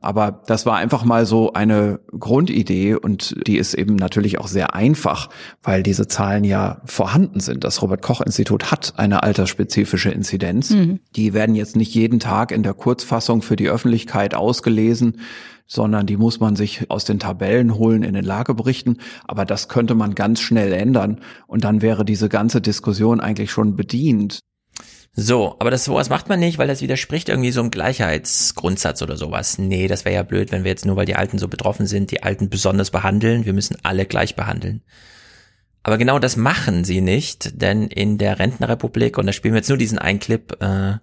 Aber 0.00 0.42
das 0.46 0.66
war 0.66 0.76
einfach 0.76 1.04
mal 1.04 1.26
so 1.26 1.54
eine 1.54 2.00
Grundidee 2.18 2.94
und 2.94 3.34
die 3.46 3.56
ist 3.56 3.74
eben 3.74 3.96
natürlich 3.96 4.38
auch 4.38 4.46
sehr 4.46 4.74
einfach, 4.74 5.30
weil 5.62 5.82
diese 5.82 6.06
Zahlen 6.06 6.44
ja 6.44 6.82
vorhanden 6.84 7.40
sind. 7.40 7.64
Das 7.64 7.80
Robert 7.82 8.02
Koch 8.02 8.20
Institut 8.20 8.70
hat 8.70 8.94
eine 8.98 9.22
altersspezifische 9.22 10.10
Inzidenz. 10.10 10.70
Mhm. 10.70 11.00
Die 11.16 11.32
werden 11.32 11.54
jetzt 11.54 11.76
nicht 11.76 11.94
jeden 11.94 12.20
Tag 12.20 12.52
in 12.52 12.62
der 12.62 12.74
Kurzfassung 12.74 13.42
für 13.42 13.56
die 13.56 13.68
Öffentlichkeit 13.68 14.34
ausgelesen, 14.34 15.18
sondern 15.66 16.06
die 16.06 16.16
muss 16.16 16.40
man 16.40 16.56
sich 16.56 16.90
aus 16.90 17.04
den 17.04 17.18
Tabellen 17.18 17.74
holen 17.74 18.02
in 18.02 18.14
den 18.14 18.24
Lageberichten. 18.24 18.98
Aber 19.26 19.44
das 19.44 19.68
könnte 19.68 19.94
man 19.94 20.14
ganz 20.14 20.40
schnell 20.40 20.72
ändern 20.72 21.20
und 21.46 21.64
dann 21.64 21.82
wäre 21.82 22.04
diese 22.04 22.28
ganze 22.28 22.60
Diskussion 22.60 23.20
eigentlich 23.20 23.50
schon 23.50 23.76
bedient. 23.76 24.40
So, 25.18 25.56
aber 25.58 25.70
das 25.70 25.84
sowas 25.84 26.10
macht 26.10 26.28
man 26.28 26.38
nicht, 26.38 26.58
weil 26.58 26.68
das 26.68 26.82
widerspricht 26.82 27.30
irgendwie 27.30 27.50
so 27.50 27.60
einem 27.60 27.70
Gleichheitsgrundsatz 27.70 29.00
oder 29.00 29.16
sowas. 29.16 29.56
Nee, 29.56 29.88
das 29.88 30.04
wäre 30.04 30.14
ja 30.14 30.22
blöd, 30.22 30.52
wenn 30.52 30.62
wir 30.62 30.70
jetzt 30.70 30.84
nur, 30.84 30.96
weil 30.96 31.06
die 31.06 31.16
Alten 31.16 31.38
so 31.38 31.48
betroffen 31.48 31.86
sind, 31.86 32.10
die 32.10 32.22
Alten 32.22 32.50
besonders 32.50 32.90
behandeln. 32.90 33.46
Wir 33.46 33.54
müssen 33.54 33.78
alle 33.82 34.04
gleich 34.04 34.36
behandeln. 34.36 34.82
Aber 35.82 35.96
genau 35.96 36.18
das 36.18 36.36
machen 36.36 36.84
sie 36.84 37.00
nicht, 37.00 37.62
denn 37.62 37.86
in 37.86 38.18
der 38.18 38.38
Rentenrepublik, 38.38 39.16
und 39.16 39.26
da 39.26 39.32
spielen 39.32 39.54
wir 39.54 39.60
jetzt 39.60 39.70
nur 39.70 39.78
diesen 39.78 39.98
einen 39.98 40.20
Clip, 40.20 40.60
äh, 40.60 40.98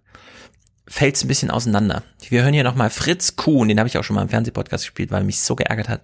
fällt 0.87 1.15
es 1.15 1.23
ein 1.23 1.27
bisschen 1.27 1.49
auseinander. 1.49 2.03
Wir 2.29 2.43
hören 2.43 2.53
hier 2.53 2.63
nochmal 2.63 2.91
Fritz 2.91 3.35
Kuhn, 3.35 3.67
den 3.67 3.79
habe 3.79 3.87
ich 3.87 3.97
auch 3.97 4.03
schon 4.03 4.15
mal 4.15 4.21
im 4.21 4.29
Fernsehpodcast 4.29 4.83
gespielt, 4.83 5.09
weil 5.09 5.23
mich 5.23 5.39
so 5.39 5.55
geärgert 5.55 5.89
hat. 5.89 6.01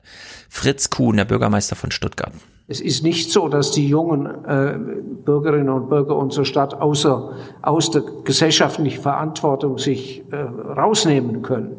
Fritz 0.50 0.90
Kuhn, 0.90 1.16
der 1.16 1.26
Bürgermeister 1.26 1.76
von 1.76 1.92
Stuttgart. 1.92 2.34
Es 2.70 2.82
ist 2.82 3.04
nicht 3.04 3.32
so, 3.32 3.50
dass 3.50 3.72
die 3.72 3.88
jungen 3.88 4.28
äh, 4.46 4.78
Bürgerinnen 5.26 5.70
und 5.70 5.90
Bürger 5.90 6.16
unserer 6.16 6.46
Stadt 6.46 6.80
außer, 6.80 7.34
aus 7.64 7.90
der 7.90 8.04
gesellschaftlichen 8.24 9.02
Verantwortung 9.02 9.80
sich 9.80 10.24
äh, 10.32 10.36
rausnehmen 10.36 11.42
können. 11.42 11.76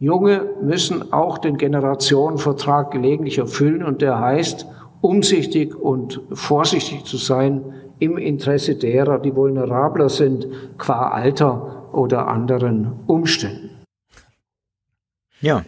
Junge 0.00 0.46
müssen 0.62 1.12
auch 1.12 1.36
den 1.36 1.58
Generationenvertrag 1.58 2.90
gelegentlich 2.90 3.36
erfüllen 3.36 3.82
und 3.82 4.00
der 4.00 4.18
heißt 4.18 4.66
umsichtig 5.02 5.74
und 5.76 6.22
vorsichtig 6.32 7.04
zu 7.04 7.18
sein 7.18 7.74
im 7.98 8.16
Interesse 8.16 8.76
derer, 8.76 9.18
die 9.18 9.36
vulnerabler 9.36 10.08
sind, 10.08 10.46
qua 10.78 11.10
Alter 11.10 11.90
oder 11.92 12.28
anderen 12.28 12.92
Umständen. 13.06 13.70
Ja. 15.42 15.64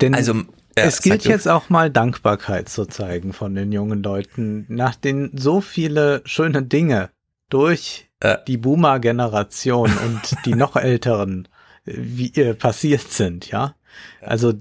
Denn 0.00 0.14
also, 0.14 0.34
ja, 0.76 0.84
es 0.84 1.02
gilt 1.02 1.24
jetzt 1.24 1.48
auch 1.48 1.68
mal 1.70 1.90
Dankbarkeit 1.90 2.68
zu 2.68 2.86
zeigen 2.86 3.32
von 3.32 3.54
den 3.54 3.72
jungen 3.72 4.02
Leuten, 4.02 4.66
nach 4.68 4.94
den 4.94 5.30
so 5.36 5.60
viele 5.60 6.22
schöne 6.24 6.62
Dinge 6.62 7.10
durch 7.48 8.08
äh. 8.20 8.38
die 8.46 8.56
Boomer-Generation 8.56 9.90
und 10.06 10.36
die 10.44 10.54
noch 10.54 10.76
älteren 10.76 11.48
wie 11.84 12.32
äh, 12.34 12.54
passiert 12.54 13.12
sind, 13.12 13.50
ja. 13.50 13.74
Also 14.22 14.54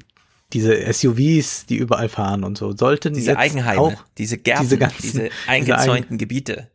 diese 0.52 0.92
SUVs, 0.94 1.66
die 1.66 1.78
überall 1.78 2.10
fahren 2.10 2.44
und 2.44 2.58
so, 2.58 2.76
sollten 2.76 3.14
diese 3.14 3.32
jetzt 3.32 3.40
Eigenheime, 3.40 3.80
auch 3.82 4.06
diese 4.18 4.38
Gärten, 4.38 4.64
diese, 4.64 4.78
ganzen, 4.78 5.02
diese 5.02 5.30
eingezäunten 5.48 6.18
diese 6.18 6.18
Gebiete 6.18 6.68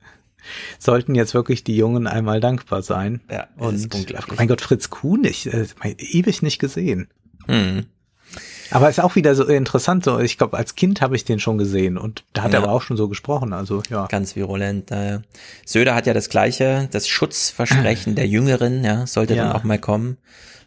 sollten 0.79 1.15
jetzt 1.15 1.35
wirklich 1.35 1.65
die 1.65 1.77
Jungen 1.77 2.07
einmal 2.07 2.41
dankbar 2.41 2.83
sein. 2.83 3.21
Ja, 3.31 3.49
und. 3.57 3.89
Mein 4.37 4.49
Gott, 4.49 4.61
Fritz 4.61 4.91
Kuhn, 4.91 5.25
ich 5.25 5.53
äh, 5.53 5.67
ewig 5.83 6.43
nicht 6.43 6.59
gesehen. 6.59 7.09
Hm. 7.47 7.87
Aber 8.71 8.89
ist 8.89 9.01
auch 9.01 9.17
wieder 9.17 9.35
so 9.35 9.45
interessant, 9.45 10.05
so 10.05 10.19
ich 10.19 10.37
glaube, 10.37 10.57
als 10.57 10.75
Kind 10.75 11.01
habe 11.01 11.17
ich 11.17 11.25
den 11.25 11.39
schon 11.39 11.59
gesehen 11.59 11.97
und 11.97 12.25
da 12.33 12.43
hat 12.43 12.53
ja. 12.53 12.59
er 12.59 12.65
aber 12.65 12.73
auch 12.73 12.83
schon 12.83 12.97
so 12.97 13.09
gesprochen, 13.09 13.53
also 13.53 13.83
ja. 13.89 14.07
Ganz 14.07 14.37
virulent. 14.37 14.91
Äh, 14.91 15.21
Söder 15.65 15.95
hat 15.95 16.07
ja 16.07 16.15
das 16.15 16.29
gleiche, 16.29 16.89
das 16.93 17.09
Schutzversprechen 17.09 18.15
der 18.17 18.27
Jüngeren, 18.27 18.85
ja, 18.85 19.07
sollte 19.07 19.35
ja. 19.35 19.45
dann 19.45 19.53
auch 19.53 19.65
mal 19.65 19.79
kommen. 19.79 20.19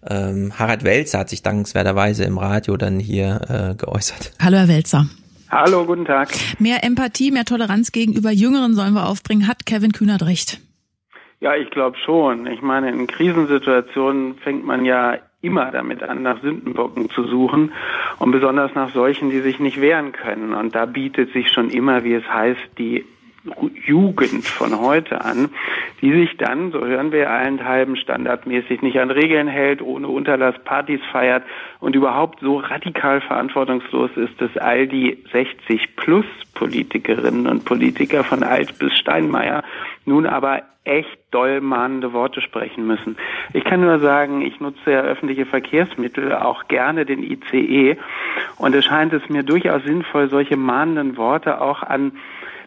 Ähm, 0.07 0.53
Harald 0.57 0.83
Welzer 0.83 1.19
hat 1.19 1.29
sich 1.29 1.43
dankenswerterweise 1.43 2.23
im 2.23 2.39
Radio 2.39 2.75
dann 2.75 2.99
hier 2.99 3.41
äh, 3.71 3.75
geäußert. 3.75 4.33
Hallo 4.41 4.57
Herr 4.57 4.67
Welzer. 4.67 5.05
Hallo, 5.51 5.85
guten 5.85 6.05
Tag. 6.05 6.29
Mehr 6.59 6.83
Empathie, 6.83 7.29
mehr 7.29 7.43
Toleranz 7.43 7.91
gegenüber 7.91 8.31
Jüngeren 8.31 8.73
sollen 8.73 8.93
wir 8.93 9.07
aufbringen. 9.07 9.47
Hat 9.47 9.65
Kevin 9.65 9.91
Kühnert 9.91 10.23
recht? 10.23 10.61
Ja, 11.41 11.55
ich 11.55 11.69
glaube 11.71 11.97
schon. 12.05 12.47
Ich 12.47 12.61
meine, 12.61 12.89
in 12.89 13.05
Krisensituationen 13.05 14.35
fängt 14.35 14.65
man 14.65 14.85
ja 14.85 15.17
immer 15.41 15.71
damit 15.71 16.03
an, 16.03 16.21
nach 16.21 16.41
Sündenbocken 16.41 17.09
zu 17.09 17.23
suchen 17.23 17.71
und 18.19 18.31
besonders 18.31 18.73
nach 18.75 18.91
solchen, 18.91 19.29
die 19.29 19.39
sich 19.39 19.59
nicht 19.59 19.81
wehren 19.81 20.11
können. 20.11 20.53
Und 20.53 20.75
da 20.75 20.85
bietet 20.85 21.33
sich 21.33 21.51
schon 21.51 21.69
immer, 21.69 22.03
wie 22.03 22.13
es 22.13 22.27
heißt, 22.27 22.77
die 22.77 23.05
Jugend 23.85 24.45
von 24.45 24.79
heute 24.79 25.21
an, 25.21 25.49
die 26.01 26.11
sich 26.11 26.37
dann, 26.37 26.71
so 26.71 26.85
hören 26.85 27.11
wir 27.11 27.31
allenthalben, 27.31 27.95
standardmäßig 27.95 28.83
nicht 28.83 28.99
an 28.99 29.09
Regeln 29.09 29.47
hält, 29.47 29.81
ohne 29.81 30.07
Unterlass 30.07 30.55
Partys 30.63 31.01
feiert 31.11 31.43
und 31.79 31.95
überhaupt 31.95 32.39
so 32.41 32.57
radikal 32.57 33.19
verantwortungslos 33.21 34.11
ist, 34.15 34.39
dass 34.39 34.55
all 34.57 34.87
die 34.87 35.23
60 35.31 35.95
plus 35.95 36.25
Politikerinnen 36.53 37.47
und 37.47 37.65
Politiker 37.65 38.23
von 38.23 38.43
Alt 38.43 38.77
bis 38.77 38.95
Steinmeier 38.97 39.63
nun 40.05 40.27
aber 40.27 40.61
echt 40.83 41.19
doll 41.29 41.61
mahnende 41.61 42.13
Worte 42.13 42.41
sprechen 42.41 42.85
müssen. 42.87 43.15
Ich 43.53 43.63
kann 43.63 43.81
nur 43.81 43.99
sagen, 43.99 44.41
ich 44.41 44.59
nutze 44.59 44.91
ja 44.91 45.01
öffentliche 45.01 45.45
Verkehrsmittel, 45.45 46.33
auch 46.33 46.67
gerne 46.67 47.05
den 47.05 47.23
ICE, 47.23 47.97
und 48.57 48.75
es 48.75 48.85
scheint 48.85 49.13
es 49.13 49.27
mir 49.29 49.43
durchaus 49.43 49.83
sinnvoll, 49.83 50.29
solche 50.29 50.57
mahnenden 50.57 51.17
Worte 51.17 51.61
auch 51.61 51.83
an 51.83 52.13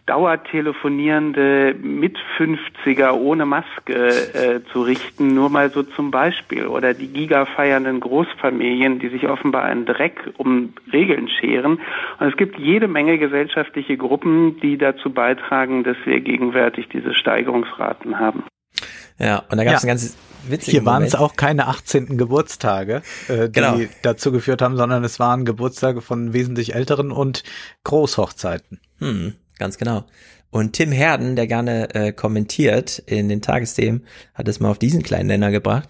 Dauertelefonierende 0.07 1.75
mit 1.81 2.19
50er 2.39 3.13
ohne 3.13 3.47
Maske 3.47 3.95
äh, 3.95 4.61
zu 4.71 4.83
richten, 4.83 5.35
nur 5.35 5.49
mal 5.49 5.71
so 5.71 5.83
zum 5.83 6.11
Beispiel. 6.11 6.67
Oder 6.67 6.93
die 6.93 7.09
gigafeiernden 7.09 8.01
Großfamilien, 8.01 8.99
die 8.99 9.09
sich 9.09 9.27
offenbar 9.27 9.63
einen 9.65 9.87
Dreck 9.87 10.31
um 10.37 10.75
Regeln 10.93 11.29
scheren. 11.29 11.81
Und 12.21 12.29
es 12.29 12.37
gibt 12.37 12.59
jede 12.59 12.87
Menge 12.87 13.19
gesellschaftliche 13.19 13.97
Gruppen, 13.97 14.61
die 14.61 14.77
dazu 14.77 15.11
beitragen, 15.11 15.85
dass 15.85 15.97
wir 16.05 16.21
gegenwärtig 16.21 16.89
diese 16.91 17.15
Steigerungsraten 17.15 18.19
haben. 18.19 18.45
Ja, 19.19 19.45
und 19.51 19.57
da 19.57 19.65
gab 19.65 19.75
es 19.75 19.83
ja. 19.83 19.87
ein 19.87 19.89
ganz 19.89 20.17
witziges. 20.49 20.73
Hier 20.73 20.85
waren 20.85 21.03
es 21.03 21.15
auch 21.15 21.37
keine 21.37 21.67
18. 21.69 22.19
Geburtstage, 22.19 23.03
äh, 23.29 23.49
die 23.49 23.53
genau. 23.53 23.79
dazu 24.03 24.33
geführt 24.33 24.61
haben, 24.61 24.77
sondern 24.77 25.03
es 25.05 25.19
waren 25.19 25.45
Geburtstage 25.45 26.01
von 26.01 26.33
wesentlich 26.35 26.75
älteren 26.75 27.11
und 27.11 27.43
Großhochzeiten. 27.85 28.81
Hm. 28.99 29.35
Ganz 29.59 29.79
genau. 29.79 30.05
Und 30.51 30.75
Tim 30.75 30.93
Herden, 30.93 31.35
der 31.37 31.47
gerne 31.47 31.95
äh, 31.95 32.13
kommentiert 32.13 33.01
in 33.07 33.29
den 33.29 33.43
Tagesthemen, 33.43 34.07
hat 34.35 34.47
es 34.47 34.61
mal 34.61 34.71
auf 34.71 34.79
diesen 34.79 35.03
kleinen 35.03 35.27
Nenner 35.27 35.51
gebracht. 35.51 35.89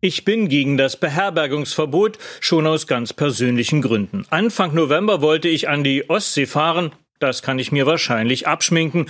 Ich 0.00 0.24
bin 0.24 0.48
gegen 0.48 0.76
das 0.76 0.98
Beherbergungsverbot, 0.98 2.18
schon 2.40 2.66
aus 2.66 2.86
ganz 2.86 3.12
persönlichen 3.12 3.80
Gründen. 3.80 4.26
Anfang 4.30 4.74
November 4.74 5.22
wollte 5.22 5.48
ich 5.48 5.68
an 5.68 5.82
die 5.82 6.10
Ostsee 6.10 6.46
fahren. 6.46 6.92
Das 7.18 7.42
kann 7.42 7.58
ich 7.58 7.72
mir 7.72 7.86
wahrscheinlich 7.86 8.46
abschminken. 8.46 9.06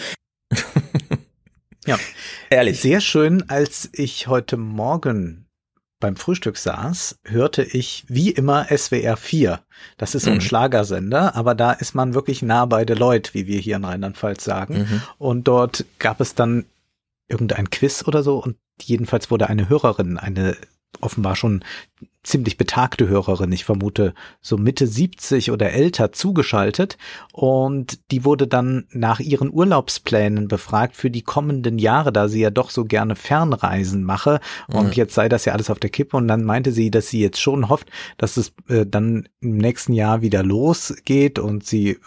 ja, 1.86 1.99
ehrlich. 2.49 2.81
Sehr 2.81 3.00
schön, 3.00 3.44
als 3.49 3.91
ich 3.92 4.28
heute 4.28 4.57
Morgen 4.57 5.43
beim 6.00 6.16
Frühstück 6.16 6.56
saß, 6.56 7.20
hörte 7.24 7.62
ich 7.62 8.05
wie 8.08 8.31
immer 8.31 8.66
SWR 8.66 9.16
4. 9.16 9.60
Das 9.97 10.14
ist 10.14 10.24
so 10.24 10.31
ein 10.31 10.36
mhm. 10.36 10.42
Schlagersender, 10.42 11.34
aber 11.34 11.55
da 11.55 11.73
ist 11.73 11.94
man 11.94 12.14
wirklich 12.14 12.42
nah 12.42 12.66
bei 12.66 12.84
den 12.84 12.98
Leuten, 12.98 13.32
wie 13.32 13.47
wir 13.47 13.58
hier 13.58 13.76
in 13.76 13.84
Rheinland-Pfalz 13.84 14.44
sagen. 14.44 14.78
Mhm. 14.78 15.02
Und 15.18 15.48
dort 15.48 15.84
gab 15.98 16.20
es 16.20 16.34
dann 16.34 16.66
irgendein 17.28 17.70
Quiz 17.70 18.05
oder 18.06 18.23
so 18.23 18.39
und 18.39 18.56
jedenfalls 18.82 19.31
wurde 19.31 19.48
eine 19.48 19.68
Hörerin, 19.68 20.18
eine 20.18 20.56
offenbar 21.00 21.36
schon 21.36 21.64
ziemlich 22.24 22.56
betagte 22.56 23.06
Hörerin, 23.06 23.52
ich 23.52 23.64
vermute 23.64 24.14
so 24.40 24.56
Mitte 24.56 24.86
70 24.86 25.50
oder 25.52 25.70
älter, 25.70 26.10
zugeschaltet. 26.10 26.96
Und 27.32 28.10
die 28.10 28.24
wurde 28.24 28.46
dann 28.46 28.86
nach 28.90 29.20
ihren 29.20 29.52
Urlaubsplänen 29.52 30.48
befragt 30.48 30.96
für 30.96 31.10
die 31.10 31.22
kommenden 31.22 31.78
Jahre, 31.78 32.12
da 32.12 32.28
sie 32.28 32.40
ja 32.40 32.50
doch 32.50 32.70
so 32.70 32.84
gerne 32.84 33.14
Fernreisen 33.14 34.02
mache. 34.02 34.40
Und 34.66 34.88
mhm. 34.88 34.92
jetzt 34.92 35.14
sei 35.14 35.28
das 35.28 35.44
ja 35.44 35.52
alles 35.52 35.70
auf 35.70 35.78
der 35.78 35.90
Kippe. 35.90 36.16
Und 36.16 36.26
dann 36.26 36.44
meinte 36.44 36.72
sie, 36.72 36.90
dass 36.90 37.08
sie 37.08 37.20
jetzt 37.20 37.40
schon 37.40 37.68
hofft, 37.68 37.90
dass 38.16 38.38
es 38.38 38.52
äh, 38.68 38.86
dann 38.86 39.28
im 39.40 39.58
nächsten 39.58 39.92
Jahr 39.92 40.22
wieder 40.22 40.42
losgeht. 40.42 41.38
Und 41.38 41.66
sie 41.66 41.98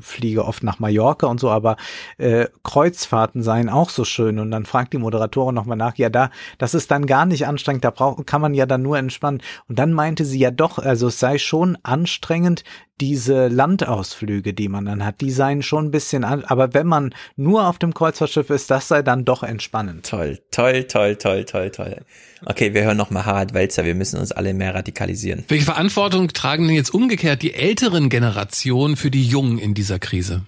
fliege 0.00 0.44
oft 0.44 0.62
nach 0.62 0.78
Mallorca 0.78 1.26
und 1.26 1.40
so, 1.40 1.50
aber 1.50 1.76
äh, 2.18 2.46
Kreuzfahrten 2.62 3.42
seien 3.42 3.70
auch 3.70 3.88
so 3.88 4.04
schön. 4.04 4.38
Und 4.38 4.50
dann 4.50 4.66
fragt 4.66 4.92
die 4.92 4.98
Moderatorin 4.98 5.54
nochmal 5.54 5.78
nach, 5.78 5.96
ja 5.96 6.10
da, 6.10 6.30
das 6.58 6.74
ist 6.74 6.90
dann 6.90 7.06
gar 7.06 7.24
nicht 7.24 7.46
anstrengend, 7.46 7.84
da 7.84 7.90
kann 8.26 8.40
man 8.40 8.52
ja 8.52 8.66
dann 8.66 8.82
nur 8.82 8.98
entspannen 8.98 9.29
Jahren. 9.30 9.42
Und 9.68 9.78
dann 9.78 9.92
meinte 9.92 10.24
sie 10.24 10.38
ja 10.38 10.50
doch, 10.50 10.78
also 10.78 11.08
es 11.08 11.18
sei 11.18 11.38
schon 11.38 11.78
anstrengend, 11.82 12.64
diese 13.00 13.48
Landausflüge, 13.48 14.52
die 14.52 14.68
man 14.68 14.84
dann 14.84 15.04
hat, 15.06 15.22
die 15.22 15.30
seien 15.30 15.62
schon 15.62 15.86
ein 15.86 15.90
bisschen, 15.90 16.22
an, 16.22 16.44
aber 16.44 16.74
wenn 16.74 16.86
man 16.86 17.14
nur 17.34 17.66
auf 17.66 17.78
dem 17.78 17.94
Kreuzfahrtschiff 17.94 18.50
ist, 18.50 18.70
das 18.70 18.88
sei 18.88 19.00
dann 19.00 19.24
doch 19.24 19.42
entspannend. 19.42 20.06
Toll, 20.06 20.38
toll, 20.50 20.84
toll, 20.84 21.16
toll, 21.16 21.44
toll, 21.44 21.70
toll. 21.70 21.96
Okay, 22.44 22.74
wir 22.74 22.84
hören 22.84 22.98
nochmal 22.98 23.24
Harald 23.24 23.54
Welzer, 23.54 23.86
wir 23.86 23.94
müssen 23.94 24.20
uns 24.20 24.32
alle 24.32 24.52
mehr 24.52 24.74
radikalisieren. 24.74 25.44
Welche 25.48 25.64
Verantwortung 25.64 26.28
tragen 26.28 26.66
denn 26.66 26.76
jetzt 26.76 26.92
umgekehrt 26.92 27.40
die 27.40 27.54
älteren 27.54 28.10
Generationen 28.10 28.96
für 28.96 29.10
die 29.10 29.24
Jungen 29.24 29.58
in 29.58 29.72
dieser 29.72 29.98
Krise? 29.98 30.42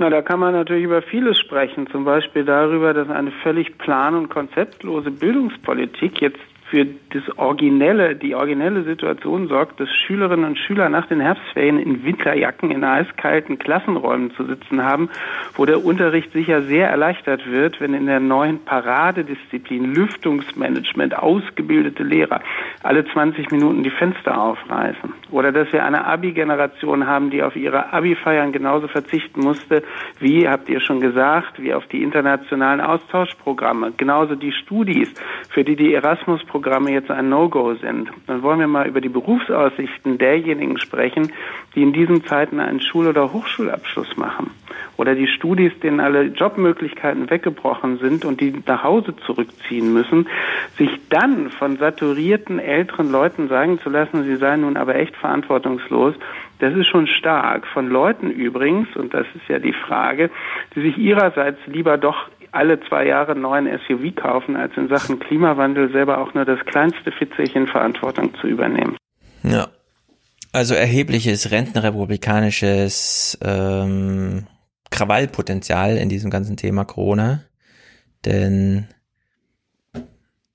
Na, 0.00 0.10
da 0.10 0.22
kann 0.22 0.38
man 0.38 0.52
natürlich 0.52 0.84
über 0.84 1.02
vieles 1.02 1.38
sprechen. 1.38 1.88
Zum 1.90 2.04
Beispiel 2.04 2.44
darüber, 2.44 2.94
dass 2.94 3.08
eine 3.08 3.32
völlig 3.42 3.78
plan- 3.78 4.14
und 4.14 4.28
konzeptlose 4.28 5.10
Bildungspolitik 5.10 6.20
jetzt 6.20 6.38
für 6.70 6.86
das 7.10 7.38
originelle, 7.38 8.14
die 8.14 8.34
originelle 8.34 8.82
Situation 8.82 9.48
sorgt, 9.48 9.80
dass 9.80 9.88
Schülerinnen 9.90 10.44
und 10.44 10.58
Schüler 10.58 10.88
nach 10.90 11.06
den 11.06 11.20
Herbstferien 11.20 11.78
in 11.78 12.04
Winterjacken 12.04 12.70
in 12.70 12.84
eiskalten 12.84 13.58
Klassenräumen 13.58 14.32
zu 14.32 14.44
sitzen 14.44 14.84
haben, 14.84 15.08
wo 15.54 15.64
der 15.64 15.82
Unterricht 15.82 16.32
sicher 16.32 16.62
sehr 16.62 16.88
erleichtert 16.90 17.50
wird, 17.50 17.80
wenn 17.80 17.94
in 17.94 18.06
der 18.06 18.20
neuen 18.20 18.64
Paradedisziplin 18.64 19.94
Lüftungsmanagement 19.94 21.16
ausgebildete 21.16 22.02
Lehrer 22.02 22.40
alle 22.82 23.06
20 23.06 23.50
Minuten 23.50 23.82
die 23.82 23.90
Fenster 23.90 24.38
aufreißen. 24.38 25.14
Oder 25.30 25.52
dass 25.52 25.72
wir 25.72 25.84
eine 25.84 26.04
Abi-Generation 26.04 27.06
haben, 27.06 27.30
die 27.30 27.42
auf 27.42 27.56
ihre 27.56 27.92
Abi-Feiern 27.92 28.52
genauso 28.52 28.88
verzichten 28.88 29.40
musste, 29.40 29.82
wie, 30.20 30.46
habt 30.46 30.68
ihr 30.68 30.80
schon 30.80 31.00
gesagt, 31.00 31.62
wie 31.62 31.72
auf 31.72 31.86
die 31.86 32.02
internationalen 32.02 32.80
Austauschprogramme. 32.80 33.92
Genauso 33.96 34.34
die 34.34 34.52
Studis, 34.52 35.12
für 35.50 35.64
die 35.64 35.76
die 35.76 35.94
Erasmus-Programme 35.94 36.57
Programme 36.60 36.90
jetzt 36.90 37.08
ein 37.08 37.28
No-Go 37.28 37.74
sind, 37.74 38.10
dann 38.26 38.42
wollen 38.42 38.58
wir 38.58 38.66
mal 38.66 38.88
über 38.88 39.00
die 39.00 39.08
Berufsaussichten 39.08 40.18
derjenigen 40.18 40.76
sprechen, 40.80 41.32
die 41.76 41.82
in 41.84 41.92
diesen 41.92 42.24
Zeiten 42.24 42.58
einen 42.58 42.80
Schul- 42.80 43.06
oder 43.06 43.32
Hochschulabschluss 43.32 44.16
machen. 44.16 44.50
Oder 44.96 45.14
die 45.14 45.28
Studis, 45.28 45.70
denen 45.78 46.00
alle 46.00 46.24
Jobmöglichkeiten 46.24 47.30
weggebrochen 47.30 47.98
sind 47.98 48.24
und 48.24 48.40
die 48.40 48.52
nach 48.66 48.82
Hause 48.82 49.14
zurückziehen 49.24 49.92
müssen, 49.92 50.26
sich 50.76 50.90
dann 51.10 51.50
von 51.50 51.76
saturierten 51.76 52.58
älteren 52.58 53.12
Leuten 53.12 53.46
sagen 53.46 53.78
zu 53.78 53.88
lassen, 53.88 54.24
sie 54.24 54.34
seien 54.34 54.62
nun 54.62 54.76
aber 54.76 54.96
echt 54.96 55.14
verantwortungslos, 55.14 56.16
das 56.58 56.74
ist 56.74 56.88
schon 56.88 57.06
stark. 57.06 57.68
Von 57.68 57.88
Leuten 57.88 58.32
übrigens, 58.32 58.88
und 58.96 59.14
das 59.14 59.28
ist 59.36 59.48
ja 59.48 59.60
die 59.60 59.74
Frage, 59.74 60.28
die 60.74 60.80
sich 60.80 60.98
ihrerseits 60.98 61.60
lieber 61.66 61.96
doch 61.98 62.28
alle 62.52 62.80
zwei 62.80 63.06
Jahre 63.06 63.32
einen 63.32 63.42
neuen 63.42 63.66
SUV 63.66 64.14
kaufen, 64.14 64.56
als 64.56 64.76
in 64.76 64.88
Sachen 64.88 65.18
Klimawandel 65.18 65.90
selber 65.92 66.18
auch 66.18 66.34
nur 66.34 66.44
das 66.44 66.60
kleinste 66.66 67.12
Fitzelchen 67.12 67.66
Verantwortung 67.66 68.34
zu 68.40 68.46
übernehmen. 68.46 68.96
Ja. 69.42 69.68
Also 70.52 70.74
erhebliches 70.74 71.50
rentenrepublikanisches 71.50 73.38
ähm, 73.42 74.46
Krawallpotenzial 74.90 75.96
in 75.96 76.08
diesem 76.08 76.30
ganzen 76.30 76.56
Thema 76.56 76.84
Corona. 76.84 77.42
Denn 78.24 78.88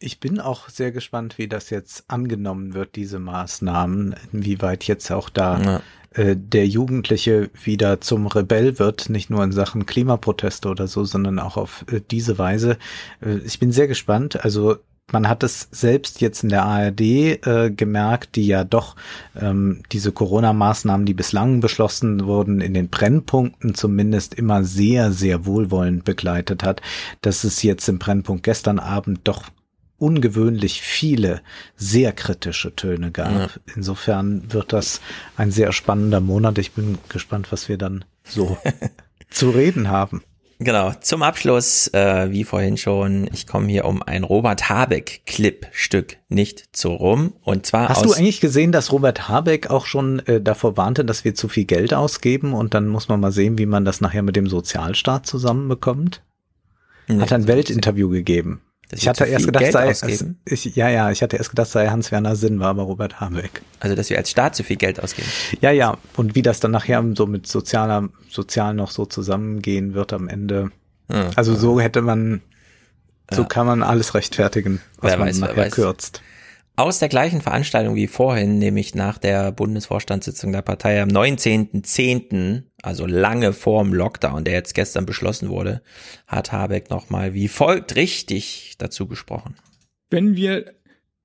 ich 0.04 0.20
bin 0.20 0.40
auch 0.40 0.70
sehr 0.70 0.92
gespannt, 0.92 1.38
wie 1.38 1.48
das 1.48 1.70
jetzt 1.70 2.04
angenommen 2.10 2.74
wird, 2.74 2.96
diese 2.96 3.20
Maßnahmen, 3.20 4.16
inwieweit 4.32 4.84
jetzt 4.84 5.10
auch 5.12 5.30
da 5.30 5.62
ja. 5.62 6.22
äh, 6.22 6.36
der 6.38 6.68
Jugendliche 6.68 7.50
wieder 7.64 8.02
zum 8.02 8.28
Rebell 8.28 8.80
wird, 8.80 9.10
nicht 9.10 9.30
nur 9.30 9.44
in 9.44 9.52
Sachen 9.52 9.86
Klimaproteste 9.86 10.68
oder 10.68 10.88
so, 10.88 11.06
sondern 11.06 11.40
auch 11.40 11.58
auf 11.58 11.86
äh, 11.92 12.02
diese 12.12 12.38
Weise. 12.38 12.78
Äh, 13.22 13.38
ich 13.46 13.60
bin 13.60 13.72
sehr 13.72 13.88
gespannt. 13.88 14.44
Also 14.44 14.76
man 15.12 15.30
hat 15.30 15.44
es 15.44 15.68
selbst 15.72 16.22
jetzt 16.22 16.44
in 16.44 16.50
der 16.50 16.64
ARD 16.64 17.02
äh, 17.02 17.72
gemerkt, 17.76 18.36
die 18.36 18.48
ja 18.48 18.64
doch 18.64 18.96
ähm, 19.40 19.84
diese 19.92 20.12
Corona-Maßnahmen, 20.12 21.06
die 21.06 21.14
bislang 21.14 21.60
beschlossen 21.60 22.26
wurden, 22.26 22.62
in 22.62 22.74
den 22.74 22.90
Brennpunkten 22.90 23.76
zumindest 23.76 24.34
immer 24.34 24.64
sehr, 24.64 25.12
sehr 25.12 25.46
wohlwollend 25.46 26.04
begleitet 26.04 26.64
hat, 26.64 26.82
dass 27.22 27.44
es 27.44 27.64
jetzt 27.64 27.88
im 27.90 28.00
Brennpunkt 28.00 28.44
gestern 28.44 28.80
Abend 28.80 29.22
doch 29.26 29.44
ungewöhnlich 29.98 30.82
viele 30.82 31.42
sehr 31.76 32.12
kritische 32.12 32.76
Töne 32.76 33.12
gab. 33.12 33.32
Ja. 33.32 33.48
Insofern 33.76 34.52
wird 34.52 34.74
das 34.74 35.02
ein 35.38 35.52
sehr 35.52 35.72
spannender 35.72 36.20
Monat. 36.20 36.58
Ich 36.58 36.74
bin 36.74 36.98
gespannt, 37.10 37.52
was 37.52 37.70
wir 37.70 37.78
dann 37.78 38.06
so 38.24 38.58
zu 39.30 39.50
reden 39.50 39.90
haben. 39.90 40.22
Genau, 40.60 40.94
zum 41.02 41.24
Abschluss, 41.24 41.88
äh, 41.94 42.32
wie 42.32 42.44
vorhin 42.44 42.78
schon, 42.78 43.30
ich 43.34 43.48
komme 43.48 43.68
hier 43.68 43.86
um 43.86 44.02
ein 44.02 44.24
Robert 44.24 44.70
Habeck-Clip-Stück 44.70 46.18
nicht 46.30 46.76
zu 46.76 46.90
rum. 46.90 47.34
Und 47.42 47.66
zwar 47.66 47.90
Hast 47.90 48.06
du 48.06 48.14
eigentlich 48.14 48.40
gesehen, 48.40 48.72
dass 48.72 48.92
Robert 48.92 49.28
Habeck 49.28 49.70
auch 49.70 49.86
schon 49.86 50.20
äh, 50.20 50.40
davor 50.40 50.78
warnte, 50.78 51.04
dass 51.04 51.26
wir 51.26 51.36
zu 51.36 51.50
viel 51.50 51.66
Geld 51.66 51.94
ausgeben 51.94 52.54
und 52.54 52.74
dann 52.74 52.88
muss 52.88 53.10
man 53.10 53.20
mal 53.20 53.32
sehen, 53.32 53.58
wie 53.58 53.66
man 53.66 53.84
das 53.84 54.00
nachher 54.00 54.22
mit 54.22 54.36
dem 54.36 54.48
Sozialstaat 54.48 55.26
zusammenbekommt? 55.26 56.22
Hat 57.10 57.34
ein 57.34 57.48
Weltinterview 57.48 58.10
gegeben 58.10 58.62
ich 58.96 59.08
hatte 59.08 59.26
erst 59.26 59.46
gedacht, 59.46 59.72
sei, 59.72 59.90
es, 59.90 60.26
ich, 60.46 60.76
ja, 60.76 60.90
ja, 60.90 61.12
ich 61.12 61.22
hatte 61.22 61.38
erst 61.38 61.50
gedacht, 61.50 61.70
sei 61.70 61.88
Hans-Werner 61.88 62.36
Sinn, 62.36 62.60
war 62.60 62.70
aber 62.70 62.84
Robert 62.84 63.20
Habeck. 63.20 63.62
Also, 63.80 63.96
dass 63.96 64.10
wir 64.10 64.18
als 64.18 64.30
Staat 64.30 64.56
zu 64.56 64.64
viel 64.64 64.78
Geld 64.78 65.02
ausgeben. 65.02 65.28
Ja, 65.62 65.72
ja. 65.72 65.98
Und 66.16 66.36
wie 66.36 66.42
das 66.42 66.60
dann 66.60 66.72
nachher 66.72 67.04
so 67.16 67.26
mit 67.26 67.48
sozialer, 67.48 68.10
sozial 68.30 68.74
noch 68.74 68.92
so 68.92 69.06
zusammengehen 69.06 69.94
wird 69.94 70.14
am 70.14 70.28
Ende. 70.28 70.72
Ja, 71.10 71.30
also, 71.36 71.56
so 71.56 71.80
hätte 71.80 72.02
man, 72.02 72.42
so 73.32 73.42
ja. 73.42 73.48
kann 73.48 73.66
man 73.66 73.84
alles 73.84 74.14
rechtfertigen, 74.14 74.82
was 74.98 75.12
wer 75.12 75.20
man 75.20 75.28
weiß, 75.30 75.40
nachher 75.40 75.70
kürzt. 75.70 76.22
Aus 76.76 76.98
der 76.98 77.10
gleichen 77.10 77.42
Veranstaltung 77.42 77.95
wie 77.95 78.08
vorhin, 78.08 78.58
nämlich 78.58 78.95
nach 78.95 79.19
der 79.19 79.52
Bundesvorstandssitzung 79.52 80.52
der 80.52 80.64
Partei 80.64 81.03
am 81.03 81.10
19.10., 81.10 82.64
also 82.82 83.06
lange 83.06 83.53
vorm 83.53 83.93
Lockdown, 83.93 84.43
der 84.43 84.56
jetzt 84.56 84.74
gestern 84.74 85.06
beschlossen 85.06 85.50
wurde, 85.50 85.84
hat 86.26 86.52
Habeck 86.52 86.90
nochmal 86.90 87.35
wie 87.35 87.48
folgt 87.48 87.95
richtig 87.95 88.74
dazu 88.80 89.08
gesprochen. 89.08 89.53
Wenn 90.10 90.35
wir 90.35 90.74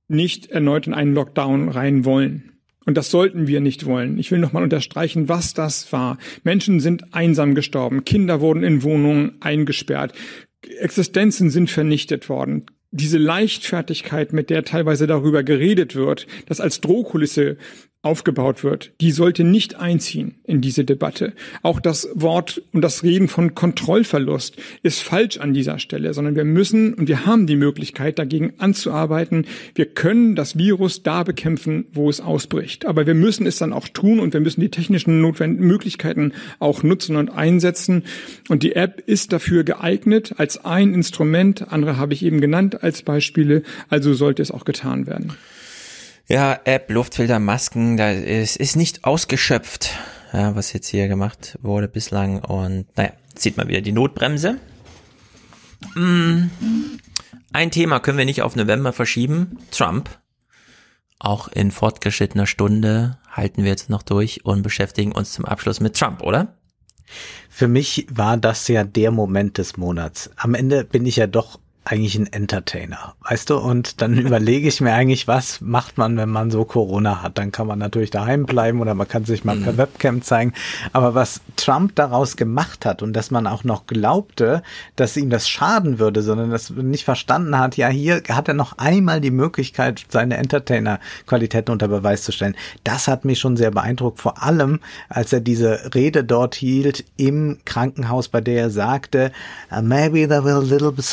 nicht 0.07 0.51
erneut 0.51 0.87
in 0.87 0.93
einen 0.93 1.15
Lockdown 1.15 1.71
rein 1.71 2.05
wollen, 2.05 2.53
und 2.85 2.97
das 2.97 3.11
sollten 3.11 3.47
wir 3.47 3.61
nicht 3.61 3.87
wollen. 3.87 4.19
Ich 4.19 4.31
will 4.31 4.39
nochmal 4.39 4.63
unterstreichen, 4.63 5.29
was 5.29 5.53
das 5.53 5.93
war. 5.93 6.17
Menschen 6.43 6.81
sind 6.81 7.15
einsam 7.15 7.55
gestorben, 7.55 8.05
Kinder 8.05 8.43
wurden 8.43 8.65
in 8.65 8.83
Wohnungen 8.83 9.37
eingesperrt, 9.41 10.13
Existenzen 10.63 11.49
sind 11.49 11.71
vernichtet 11.71 12.29
worden 12.29 12.67
diese 12.91 13.19
Leichtfertigkeit, 13.19 14.33
mit 14.33 14.51
der 14.51 14.65
teilweise 14.65 15.07
darüber 15.07 15.43
geredet 15.43 15.95
wird, 15.95 16.27
dass 16.47 16.61
als 16.61 16.81
Drohkulisse 16.81 17.59
aufgebaut 18.03 18.63
wird, 18.63 18.93
die 19.01 19.11
sollte 19.11 19.43
nicht 19.43 19.75
einziehen 19.75 20.37
in 20.45 20.61
diese 20.61 20.85
Debatte. 20.85 21.33
Auch 21.63 21.81
das 21.81 22.09
Wort 22.15 22.63
und 22.73 22.81
das 22.81 23.03
Reden 23.03 23.27
von 23.27 23.57
Kontrollverlust 23.57 24.57
ist 24.85 25.03
falsch 25.03 25.39
an 25.39 25.53
dieser 25.53 25.81
Stelle, 25.81 26.15
sondern 26.15 26.37
wir 26.37 26.45
müssen 26.45 26.95
und 26.95 27.09
wir 27.09 27.27
haben 27.27 27.49
die 27.49 27.57
Möglichkeit, 27.57 28.21
dagegen 28.21 28.53
anzuarbeiten. 28.59 29.47
Wir 29.75 29.87
können 29.87 30.37
das 30.37 30.57
Virus 30.57 31.03
da 31.03 31.25
bekämpfen, 31.25 31.87
wo 31.93 32.09
es 32.09 32.21
ausbricht. 32.21 32.87
Aber 32.87 33.05
wir 33.05 33.15
müssen 33.15 33.47
es 33.47 33.59
dann 33.59 33.73
auch 33.73 33.89
tun 33.89 34.21
und 34.21 34.33
wir 34.33 34.41
müssen 34.41 34.61
die 34.61 34.71
technischen 34.71 35.21
notwendigen 35.21 35.67
Möglichkeiten 35.67 36.35
auch 36.61 36.85
nutzen 36.85 37.17
und 37.17 37.31
einsetzen. 37.31 38.05
Und 38.49 38.63
die 38.63 38.77
App 38.77 39.03
ist 39.07 39.33
dafür 39.33 39.65
geeignet 39.65 40.35
als 40.37 40.65
ein 40.65 40.95
Instrument. 40.95 41.73
Andere 41.73 41.97
habe 41.97 42.15
ich 42.15 42.25
eben 42.25 42.41
genannt 42.41 42.81
als 42.81 43.03
Beispiele. 43.03 43.65
Also 43.89 44.15
sollte 44.15 44.41
es 44.41 44.53
auch 44.53 44.65
getan 44.65 45.09
werden. 45.09 45.33
Ja, 46.31 46.61
App, 46.65 46.91
Luftfilter, 46.91 47.39
Masken, 47.39 47.97
da 47.97 48.11
ist, 48.11 48.57
ist 48.57 48.77
nicht 48.77 49.05
ausgeschöpft, 49.05 49.95
ja, 50.35 50.55
was 50.55 50.75
jetzt 50.75 50.89
hier 50.89 51.09
gemacht 51.09 51.59
wurde 51.63 51.89
bislang. 51.89 52.45
Und 52.45 52.85
naja, 52.99 53.13
sieht 53.35 53.57
man 53.57 53.69
wieder 53.69 53.81
die 53.81 53.93
Notbremse. 53.93 54.59
Mm, 55.95 56.49
ein 57.55 57.71
Thema 57.71 58.01
können 58.01 58.19
wir 58.19 58.27
nicht 58.27 58.43
auf 58.43 58.57
November 58.57 58.93
verschieben. 58.93 59.59
Trump. 59.71 60.11
Auch 61.19 61.49
in 61.49 61.71
fortgeschrittener 61.71 62.47
Stunde 62.47 63.17
halten 63.31 63.63
wir 63.63 63.71
jetzt 63.71 63.89
noch 63.89 64.03
durch 64.03 64.45
und 64.45 64.63
beschäftigen 64.63 65.13
uns 65.13 65.33
zum 65.33 65.47
Abschluss 65.47 65.81
mit 65.81 65.97
Trump, 65.97 66.23
oder? 66.23 66.59
Für 67.49 67.69
mich 67.69 68.07
war 68.11 68.37
das 68.37 68.69
ja 68.69 68.85
der 68.85 69.13
Moment 69.13 69.57
des 69.57 69.79
Monats. 69.79 70.31
Am 70.37 70.55
Ende 70.55 70.85
bin 70.85 71.07
ich 71.07 71.17
ja 71.17 71.27
doch 71.27 71.59
eigentlich 71.91 72.17
ein 72.17 72.31
Entertainer, 72.31 73.15
weißt 73.29 73.51
du? 73.51 73.57
Und 73.59 74.03
dann 74.03 74.19
überlege 74.19 74.69
ich 74.69 74.81
mir 74.81 74.93
eigentlich, 74.93 75.27
was 75.27 75.61
macht 75.61 75.97
man, 75.97 76.17
wenn 76.17 76.29
man 76.29 76.51
so 76.51 76.65
Corona 76.65 77.23
hat? 77.23 77.39
Dann 77.39 77.51
kann 77.51 77.67
man 77.67 77.79
natürlich 77.79 78.11
daheim 78.11 78.45
bleiben 78.45 78.81
oder 78.81 78.95
man 78.95 79.09
kann 79.09 79.25
sich 79.25 79.45
mal 79.45 79.57
per 79.57 79.73
mhm. 79.73 79.79
Webcam 79.79 80.23
zeigen. 80.23 80.53
Aber 80.93 81.15
was 81.15 81.41
Trump 81.57 81.95
daraus 81.95 82.37
gemacht 82.37 82.85
hat 82.85 83.03
und 83.03 83.15
dass 83.15 83.31
man 83.31 83.47
auch 83.47 83.65
noch 83.65 83.87
glaubte, 83.87 84.63
dass 84.97 85.17
ihm 85.17 85.31
das 85.31 85.49
schaden 85.49 85.99
würde, 85.99 86.23
sondern 86.23 86.51
das 86.51 86.71
nicht 86.71 87.05
verstanden 87.05 87.59
hat, 87.59 87.77
ja, 87.77 87.89
hier 87.89 88.23
hat 88.29 88.49
er 88.49 88.55
noch 88.55 88.77
einmal 88.77 89.21
die 89.21 89.31
Möglichkeit, 89.31 90.05
seine 90.11 90.37
Entertainer-Qualitäten 90.37 91.73
unter 91.73 91.89
Beweis 91.89 92.23
zu 92.23 92.33
stellen. 92.33 92.57
Das 92.85 93.09
hat 93.09 93.25
mich 93.25 93.39
schon 93.39 93.57
sehr 93.57 93.71
beeindruckt, 93.71 94.21
vor 94.21 94.43
allem 94.43 94.81
als 95.09 95.33
er 95.33 95.41
diese 95.41 95.95
Rede 95.95 96.25
dort 96.25 96.55
hielt 96.55 97.05
im 97.17 97.59
Krankenhaus, 97.65 98.29
bei 98.29 98.41
der 98.41 98.63
er 98.63 98.71
sagte, 98.71 99.33
maybe 99.83 100.29
they 100.29 100.43
will 100.45 100.57
a 100.57 100.59
little 100.59 100.93
bit 100.93 101.05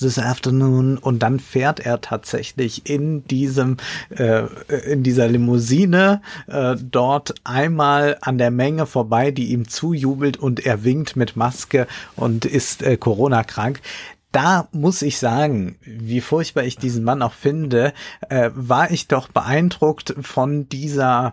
this 0.00 0.18
afternoon. 0.18 0.98
Und 0.98 1.22
dann 1.22 1.40
fährt 1.40 1.80
er 1.80 2.00
tatsächlich 2.00 2.88
in 2.88 3.24
diesem 3.24 3.76
äh, 4.10 4.44
in 4.90 5.02
dieser 5.02 5.28
Limousine 5.28 6.22
äh, 6.46 6.76
dort 6.80 7.34
einmal 7.44 8.18
an 8.20 8.38
der 8.38 8.50
Menge 8.50 8.86
vorbei, 8.86 9.30
die 9.30 9.52
ihm 9.52 9.68
zujubelt 9.68 10.36
und 10.36 10.64
er 10.64 10.84
winkt 10.84 11.16
mit 11.16 11.36
Maske 11.36 11.86
und 12.16 12.44
ist 12.44 12.82
äh, 12.82 12.96
Corona 12.96 13.44
krank 13.44 13.80
da 14.32 14.68
muss 14.72 15.02
ich 15.02 15.18
sagen, 15.18 15.78
wie 15.80 16.20
furchtbar 16.20 16.64
ich 16.64 16.76
diesen 16.76 17.02
Mann 17.02 17.22
auch 17.22 17.32
finde, 17.32 17.94
äh, 18.28 18.50
war 18.54 18.90
ich 18.90 19.08
doch 19.08 19.28
beeindruckt 19.28 20.14
von 20.20 20.68
dieser 20.68 21.32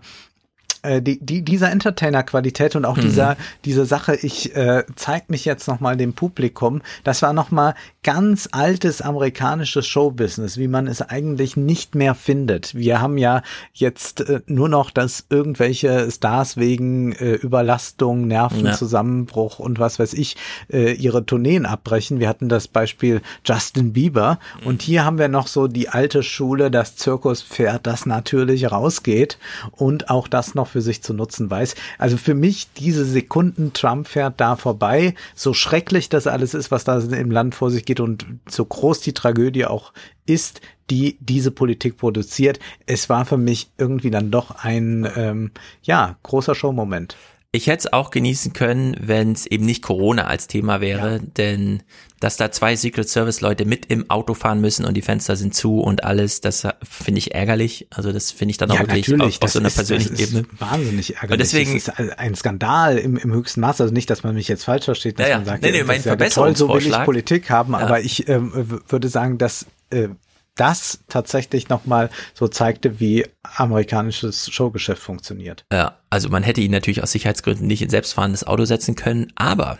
äh, 0.85 1.01
die, 1.01 1.19
die, 1.19 1.41
dieser 1.41 1.71
Entertainer-Qualität 1.71 2.75
und 2.75 2.85
auch 2.85 2.97
mhm. 2.97 3.01
dieser, 3.01 3.37
diese 3.65 3.85
Sache, 3.85 4.15
ich 4.15 4.55
äh, 4.55 4.83
zeig 4.95 5.29
mich 5.29 5.45
jetzt 5.45 5.67
nochmal 5.67 5.97
dem 5.97 6.13
Publikum, 6.13 6.81
das 7.03 7.21
war 7.21 7.33
nochmal 7.33 7.75
ganz 8.03 8.47
altes 8.51 9.01
amerikanisches 9.01 9.87
Showbusiness, 9.87 10.57
wie 10.57 10.67
man 10.67 10.85
es 10.85 11.01
eigentlich 11.01 11.57
nicht 11.57 11.95
mehr 11.95 12.13
findet. 12.13 12.75
Wir 12.75 13.01
haben 13.01 13.17
ja 13.17 13.41
jetzt 13.73 14.21
äh, 14.21 14.41
nur 14.45 14.69
noch, 14.69 14.91
dass 14.91 15.25
irgendwelche 15.31 16.11
Stars 16.11 16.55
wegen 16.55 17.13
äh, 17.13 17.33
Überlastung, 17.33 18.27
Nervenzusammenbruch 18.27 19.59
ja. 19.59 19.65
und 19.65 19.79
was 19.79 19.97
weiß 19.97 20.13
ich, 20.13 20.37
äh, 20.71 20.93
ihre 20.93 21.25
Tourneen 21.25 21.65
abbrechen. 21.65 22.19
Wir 22.19 22.29
hatten 22.29 22.47
das 22.47 22.67
Beispiel 22.67 23.21
Justin 23.43 23.93
Bieber 23.93 24.37
mhm. 24.61 24.67
und 24.67 24.81
hier 24.83 25.03
haben 25.03 25.17
wir 25.17 25.27
noch 25.27 25.47
so 25.47 25.67
die 25.67 25.89
alte 25.89 26.21
Schule, 26.21 26.69
das 26.69 26.95
Zirkuspferd, 26.97 27.87
das 27.87 28.05
natürlich 28.05 28.71
rausgeht 28.71 29.39
und 29.71 30.11
auch 30.11 30.27
das 30.27 30.53
noch 30.53 30.67
für 30.75 30.81
sich 30.81 31.01
zu 31.01 31.13
nutzen 31.13 31.49
weiß. 31.49 31.73
Also 31.97 32.17
für 32.17 32.33
mich 32.33 32.67
diese 32.73 33.05
Sekunden 33.05 33.71
Trump 33.71 34.09
fährt 34.09 34.41
da 34.41 34.57
vorbei, 34.57 35.15
so 35.33 35.53
schrecklich 35.53 36.09
das 36.09 36.27
alles 36.27 36.53
ist, 36.53 36.69
was 36.69 36.83
da 36.83 36.99
im 36.99 37.31
Land 37.31 37.55
vor 37.55 37.71
sich 37.71 37.85
geht 37.85 38.01
und 38.01 38.25
so 38.49 38.65
groß 38.65 38.99
die 38.99 39.13
Tragödie 39.13 39.65
auch 39.65 39.93
ist, 40.25 40.59
die 40.89 41.15
diese 41.21 41.51
Politik 41.51 41.95
produziert. 41.95 42.59
Es 42.87 43.07
war 43.07 43.23
für 43.23 43.37
mich 43.37 43.69
irgendwie 43.77 44.11
dann 44.11 44.31
doch 44.31 44.51
ein 44.51 45.09
ähm, 45.15 45.51
ja 45.81 46.17
großer 46.23 46.55
Showmoment. 46.55 47.15
Ich 47.51 47.67
hätte 47.67 47.87
es 47.87 47.93
auch 47.93 48.11
genießen 48.11 48.51
können, 48.53 48.97
wenn 48.99 49.31
es 49.31 49.45
eben 49.45 49.65
nicht 49.65 49.81
Corona 49.81 50.25
als 50.25 50.47
Thema 50.47 50.81
wäre, 50.81 51.13
ja. 51.13 51.19
denn 51.37 51.83
dass 52.19 52.37
da 52.37 52.51
zwei 52.51 52.75
Secret 52.75 53.07
Service 53.07 53.41
Leute 53.41 53.65
mit 53.65 53.85
im 53.87 54.09
Auto 54.09 54.33
fahren 54.33 54.59
müssen 54.59 54.85
und 54.85 54.95
die 54.95 55.01
Fenster 55.01 55.35
sind 55.35 55.53
zu 55.53 55.79
und 55.79 56.03
alles, 56.03 56.41
das 56.41 56.67
finde 56.81 57.19
ich 57.19 57.35
ärgerlich. 57.35 57.87
Also 57.91 58.11
das 58.11 58.31
finde 58.31 58.51
ich 58.51 58.57
dann 58.57 58.71
auch 58.71 58.75
ja, 58.75 58.87
wirklich 58.87 59.21
auf, 59.21 59.41
auf 59.41 59.51
so 59.51 59.59
einer 59.59 59.67
ist, 59.67 59.75
persönlichen 59.75 60.17
Ebene. 60.17 60.45
Wahnsinnig 60.57 61.15
ärgerlich. 61.15 61.31
Und 61.31 61.39
deswegen 61.39 61.73
das 61.73 61.99
ist 61.99 62.19
ein 62.19 62.35
Skandal 62.35 62.97
im, 62.97 63.17
im 63.17 63.31
höchsten 63.31 63.61
Maß. 63.61 63.81
Also 63.81 63.93
nicht, 63.93 64.09
dass 64.09 64.23
man 64.23 64.33
mich 64.33 64.47
jetzt 64.47 64.63
falsch 64.63 64.85
versteht, 64.85 65.19
dass 65.19 65.29
ja, 65.29 65.37
man 65.37 65.45
sagt, 65.45 65.63
nee, 65.63 65.71
nee, 65.71 65.83
mein 65.83 66.01
ja 66.03 66.15
toll, 66.15 66.55
so 66.55 66.69
will 66.69 66.85
ich 66.85 67.03
Politik 67.03 67.49
haben, 67.49 67.75
aber 67.75 68.01
ich 68.01 68.27
ähm, 68.27 68.81
würde 68.87 69.07
sagen, 69.09 69.37
dass 69.37 69.65
äh, 69.91 70.07
das 70.55 70.99
tatsächlich 71.09 71.69
nochmal 71.69 72.09
so 72.33 72.47
zeigte, 72.47 72.99
wie 72.99 73.25
amerikanisches 73.43 74.49
Showgeschäft 74.51 75.01
funktioniert. 75.01 75.65
Ja, 75.71 75.99
also 76.09 76.29
man 76.29 76.43
hätte 76.43 76.61
ihn 76.61 76.71
natürlich 76.71 77.03
aus 77.03 77.11
Sicherheitsgründen 77.11 77.67
nicht 77.67 77.81
in 77.81 77.89
selbstfahrendes 77.89 78.45
Auto 78.45 78.65
setzen 78.65 78.95
können, 78.95 79.31
aber 79.35 79.77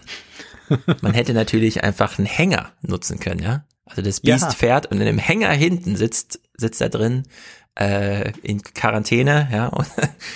man 1.01 1.13
hätte 1.13 1.33
natürlich 1.33 1.83
einfach 1.83 2.17
einen 2.17 2.27
Hänger 2.27 2.71
nutzen 2.81 3.19
können, 3.19 3.41
ja. 3.41 3.65
Also 3.85 4.01
das 4.01 4.19
Biest 4.19 4.43
ja. 4.43 4.51
fährt 4.51 4.87
und 4.87 4.99
in 4.99 5.05
dem 5.05 5.19
Hänger 5.19 5.51
hinten 5.51 5.95
sitzt, 5.95 6.39
sitzt 6.57 6.81
er 6.81 6.89
drin 6.89 7.23
äh, 7.79 8.31
in 8.41 8.61
Quarantäne, 8.61 9.47
ja, 9.51 9.67
und 9.69 9.87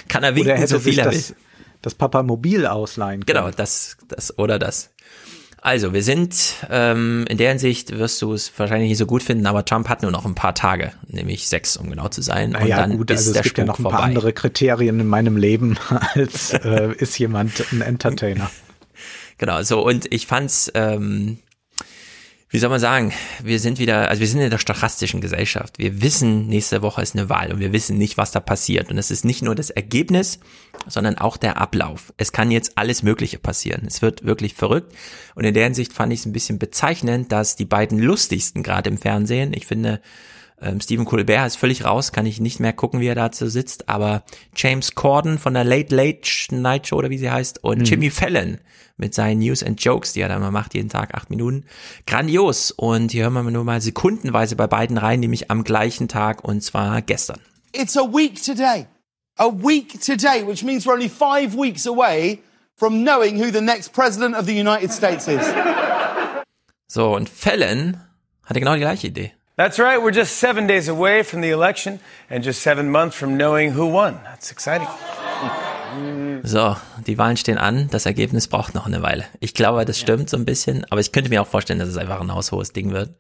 kann 0.07 0.23
er 0.23 0.35
winken, 0.35 0.67
so 0.67 0.79
viel 0.79 0.99
er 0.99 1.11
will. 1.11 1.23
Das 1.81 1.95
Papa 1.95 2.23
Mobil 2.23 2.65
ausleihen 2.65 3.25
können. 3.25 3.37
Genau, 3.37 3.51
das, 3.51 3.97
das 4.07 4.37
oder 4.37 4.59
das. 4.59 4.91
Also, 5.61 5.93
wir 5.93 6.03
sind 6.03 6.55
ähm, 6.69 7.25
in 7.27 7.37
der 7.37 7.49
Hinsicht 7.49 7.97
wirst 7.97 8.21
du 8.21 8.33
es 8.33 8.51
wahrscheinlich 8.57 8.89
nicht 8.89 8.97
so 8.97 9.05
gut 9.05 9.23
finden, 9.23 9.45
aber 9.45 9.65
Trump 9.65 9.89
hat 9.89 10.01
nur 10.01 10.11
noch 10.11 10.25
ein 10.25 10.35
paar 10.35 10.55
Tage, 10.55 10.93
nämlich 11.07 11.49
sechs, 11.49 11.75
um 11.75 11.89
genau 11.89 12.07
zu 12.07 12.21
sein. 12.21 12.51
Naja, 12.51 12.77
und 12.77 12.81
dann 12.81 12.97
gut, 12.97 13.11
ist 13.11 13.19
also 13.19 13.33
der 13.33 13.41
es 13.41 13.43
gibt 13.43 13.57
Spuk 13.57 13.65
ja 13.65 13.65
noch 13.65 13.79
ein 13.79 13.83
paar 13.83 14.03
andere 14.03 14.31
Kriterien 14.31 14.99
in 14.99 15.07
meinem 15.07 15.35
Leben 15.35 15.77
als 16.13 16.53
äh, 16.53 16.93
ist 16.97 17.17
jemand 17.19 17.65
ein 17.71 17.81
Entertainer. 17.81 18.49
Genau, 19.39 19.63
so 19.63 19.81
und 19.81 20.11
ich 20.11 20.27
fand's 20.27 20.69
ähm, 20.73 21.37
wie 22.51 22.57
soll 22.57 22.71
man 22.71 22.79
sagen, 22.79 23.13
wir 23.43 23.59
sind 23.59 23.77
wieder, 23.77 24.09
also 24.09 24.21
wir 24.21 24.27
sind 24.27 24.41
in 24.41 24.49
der 24.49 24.57
stochastischen 24.57 25.21
Gesellschaft. 25.21 25.77
Wir 25.77 26.01
wissen, 26.01 26.47
nächste 26.47 26.81
Woche 26.81 27.03
ist 27.03 27.15
eine 27.15 27.29
Wahl 27.29 27.53
und 27.53 27.59
wir 27.59 27.73
wissen 27.73 27.99
nicht, 27.99 28.17
was 28.17 28.31
da 28.31 28.39
passiert. 28.39 28.89
Und 28.89 28.97
es 28.97 29.11
ist 29.11 29.23
nicht 29.23 29.43
nur 29.43 29.53
das 29.53 29.69
Ergebnis, 29.69 30.39
sondern 30.87 31.19
auch 31.19 31.37
der 31.37 31.57
Ablauf. 31.57 32.11
Es 32.17 32.31
kann 32.31 32.49
jetzt 32.49 32.75
alles 32.75 33.03
Mögliche 33.03 33.37
passieren. 33.37 33.83
Es 33.85 34.01
wird 34.01 34.25
wirklich 34.25 34.55
verrückt. 34.55 34.95
Und 35.35 35.43
in 35.43 35.53
der 35.53 35.65
Hinsicht 35.65 35.93
fand 35.93 36.11
ich 36.11 36.21
es 36.21 36.25
ein 36.25 36.33
bisschen 36.33 36.57
bezeichnend, 36.57 37.31
dass 37.31 37.55
die 37.55 37.65
beiden 37.65 37.99
lustigsten 37.99 38.63
gerade 38.63 38.89
im 38.89 38.97
Fernsehen, 38.97 39.53
ich 39.53 39.67
finde, 39.67 40.01
ähm, 40.61 40.81
Stephen 40.81 41.05
Colbert 41.05 41.47
ist 41.47 41.57
völlig 41.57 41.85
raus, 41.85 42.11
kann 42.11 42.25
ich 42.25 42.39
nicht 42.39 42.59
mehr 42.59 42.73
gucken, 42.73 42.99
wie 42.99 43.07
er 43.07 43.15
dazu 43.15 43.47
sitzt, 43.47 43.89
aber 43.89 44.23
James 44.55 44.95
Corden 44.95 45.37
von 45.37 45.53
der 45.53 45.63
Late 45.63 45.95
Late 45.95 46.21
Night 46.51 46.87
Show 46.87 46.97
oder 46.97 47.09
wie 47.09 47.17
sie 47.17 47.31
heißt 47.31 47.63
und 47.63 47.79
mhm. 47.79 47.85
Jimmy 47.85 48.09
Fallon 48.09 48.59
mit 48.99 49.15
seinen 49.15 49.39
News 49.39 49.63
and 49.63 49.81
Jokes, 49.81 50.13
die 50.13 50.21
er 50.21 50.27
da 50.27 50.37
mal 50.37 50.51
macht, 50.51 50.73
jeden 50.73 50.89
Tag 50.89 51.15
acht 51.15 51.29
Minuten. 51.29 51.65
Grandios. 52.05 52.71
Und 52.71 53.11
hier 53.11 53.23
hören 53.23 53.33
wir 53.33 53.43
nur 53.43 53.63
mal 53.63 53.81
sekundenweise 53.81 54.55
bei 54.55 54.67
beiden 54.67 54.97
rein, 54.97 55.21
nämlich 55.21 55.49
am 55.49 55.63
gleichen 55.63 56.07
Tag 56.07 56.43
und 56.43 56.61
zwar 56.61 57.01
gestern. 57.01 57.39
It's 57.71 57.97
a 57.97 58.01
week 58.01 58.43
today. 58.43 58.85
A 59.37 59.47
week 59.47 60.01
today, 60.01 60.45
which 60.45 60.63
means 60.63 60.85
we're 60.85 60.93
only 60.93 61.09
five 61.09 61.55
weeks 61.57 61.87
away 61.87 62.39
from 62.75 63.03
knowing 63.03 63.41
who 63.41 63.51
the 63.51 63.61
next 63.61 63.93
president 63.93 64.35
of 64.35 64.45
the 64.45 64.59
United 64.59 64.91
States 64.91 65.27
is. 65.27 65.41
So, 66.87 67.15
und 67.15 67.29
Fallon 67.29 67.97
hatte 68.43 68.59
genau 68.59 68.73
die 68.73 68.81
gleiche 68.81 69.07
Idee. 69.07 69.31
That's 69.59 69.77
right. 69.77 70.01
We're 70.01 70.13
just 70.13 70.39
seven 70.39 70.67
days 70.67 70.87
away 70.87 71.21
from 71.21 71.41
the 71.41 71.49
election 71.49 71.99
and 72.29 72.45
just 72.45 72.61
seven 72.61 72.89
months 72.89 73.17
from 73.17 73.35
knowing 73.35 73.75
who 73.75 73.91
won. 73.91 74.17
That's 74.23 74.51
exciting. 74.51 74.87
So, 76.43 76.77
die 77.05 77.17
Wahlen 77.17 77.35
stehen 77.35 77.57
an. 77.57 77.89
Das 77.91 78.05
Ergebnis 78.05 78.47
braucht 78.47 78.73
noch 78.73 78.85
eine 78.85 79.01
Weile. 79.01 79.25
Ich 79.41 79.53
glaube, 79.53 79.83
das 79.83 79.99
stimmt 79.99 80.29
so 80.29 80.37
ein 80.37 80.45
bisschen, 80.45 80.85
aber 80.89 81.01
ich 81.01 81.11
könnte 81.11 81.29
mir 81.29 81.41
auch 81.41 81.47
vorstellen, 81.47 81.77
dass 81.77 81.89
es 81.89 81.97
einfach 81.97 82.21
ein 82.21 82.33
haushohes 82.33 82.71
Ding 82.71 82.93
wird. 82.93 83.15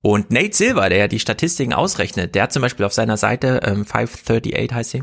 Und 0.00 0.30
Nate 0.30 0.56
Silver, 0.56 0.88
der 0.88 0.96
ja 0.96 1.08
die 1.08 1.18
Statistiken 1.18 1.74
ausrechnet, 1.74 2.34
der 2.34 2.44
hat 2.44 2.54
zum 2.54 2.62
Beispiel 2.62 2.86
auf 2.86 2.94
seiner 2.94 3.18
Seite, 3.18 3.60
ähm, 3.62 3.84
538 3.84 4.72
heißt 4.72 4.90
sie, 4.92 5.02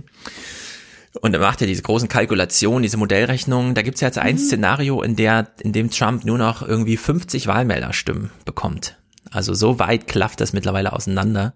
und 1.21 1.35
er 1.35 1.39
macht 1.39 1.61
ja 1.61 1.67
diese 1.67 1.83
großen 1.83 2.09
Kalkulationen, 2.09 2.81
diese 2.81 2.97
Modellrechnungen. 2.97 3.75
Da 3.75 3.83
gibt's 3.83 4.01
ja 4.01 4.07
jetzt 4.07 4.17
ein 4.17 4.37
mhm. 4.37 4.39
Szenario, 4.39 5.03
in 5.03 5.15
der, 5.15 5.49
in 5.59 5.71
dem 5.71 5.91
Trump 5.91 6.25
nur 6.25 6.39
noch 6.39 6.67
irgendwie 6.67 6.97
50 6.97 7.45
Wahlmelderstimmen 7.45 8.31
bekommt. 8.43 8.97
Also 9.33 9.53
so 9.53 9.79
weit 9.79 10.07
klafft 10.07 10.41
das 10.41 10.53
mittlerweile 10.53 10.93
auseinander 10.93 11.53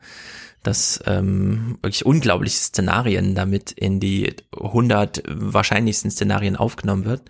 dass 0.64 1.00
ähm, 1.06 1.78
wirklich 1.82 2.06
unglaubliche 2.06 2.58
Szenarien 2.58 3.36
damit 3.36 3.72
in 3.72 4.00
die 4.02 4.36
100 4.60 5.24
wahrscheinlichsten 5.26 6.12
Szenarien 6.12 6.58
aufgenommen 6.58 7.06
wird. 7.06 7.24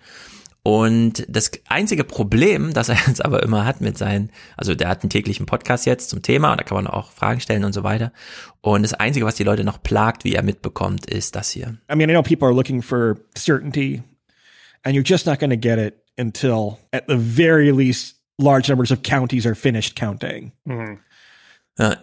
Und 0.64 1.24
das 1.28 1.52
einzige 1.68 2.04
Problem, 2.04 2.74
das 2.74 2.88
er 2.88 2.96
jetzt 3.06 3.24
aber 3.24 3.42
immer 3.42 3.64
hat 3.64 3.80
mit 3.80 3.96
seinen, 3.96 4.30
also 4.56 4.74
der 4.74 4.88
hat 4.88 5.02
einen 5.02 5.10
täglichen 5.10 5.46
Podcast 5.46 5.86
jetzt 5.86 6.10
zum 6.10 6.20
Thema, 6.20 6.56
da 6.56 6.64
kann 6.64 6.74
man 6.74 6.86
auch 6.86 7.12
Fragen 7.12 7.40
stellen 7.40 7.64
und 7.64 7.72
so 7.72 7.84
weiter. 7.84 8.12
Und 8.60 8.82
das 8.82 8.92
einzige, 8.92 9.24
was 9.24 9.36
die 9.36 9.44
Leute 9.44 9.64
noch 9.64 9.82
plagt, 9.82 10.24
wie 10.24 10.34
er 10.34 10.42
mitbekommt, 10.42 11.06
ist 11.06 11.36
das 11.36 11.50
hier. 11.50 11.78
I 11.90 11.96
mean, 11.96 12.10
I 12.10 12.12
know 12.12 12.22
people 12.22 12.46
are 12.48 12.54
looking 12.54 12.82
for 12.82 13.18
certainty 13.36 14.02
and 14.82 14.96
you're 14.96 15.08
just 15.08 15.26
not 15.26 15.38
going 15.38 15.50
to 15.50 15.56
get 15.56 15.78
it 15.78 15.94
until 16.18 16.78
at 16.92 17.04
the 17.06 17.16
very 17.16 17.70
least 17.70 18.17
large 18.38 18.68
numbers 18.68 18.90
of 18.90 19.02
counties 19.02 19.46
are 19.46 19.54
finished 19.54 19.96
counting. 19.96 20.52
Mhm. 20.64 21.00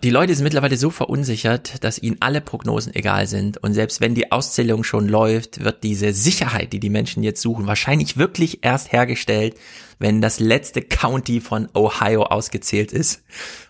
Die 0.04 0.10
Leute 0.10 0.34
sind 0.34 0.46
mittlerweile 0.46 0.78
so 0.78 0.90
verunsichert, 0.90 1.84
dass 1.84 2.00
ihnen 2.00 2.16
alle 2.22 2.40
Prognosen 2.40 2.96
egal 2.96 3.28
sind. 3.28 3.58
Und 3.58 3.74
selbst 3.74 4.00
wenn 4.00 4.16
die 4.16 4.32
Auszählung 4.32 4.86
schon 4.86 5.10
läuft, 5.10 5.66
wird 5.66 5.84
diese 5.84 6.14
Sicherheit, 6.14 6.72
die 6.72 6.80
die 6.80 6.90
Menschen 6.90 7.24
jetzt 7.24 7.42
suchen, 7.42 7.68
wahrscheinlich 7.68 8.16
wirklich 8.16 8.64
erst 8.64 8.94
hergestellt, 8.94 9.56
wenn 10.00 10.22
das 10.22 10.40
letzte 10.40 10.82
County 10.82 11.42
von 11.42 11.68
Ohio 11.74 12.24
ausgezählt 12.24 12.94
ist. 12.94 13.24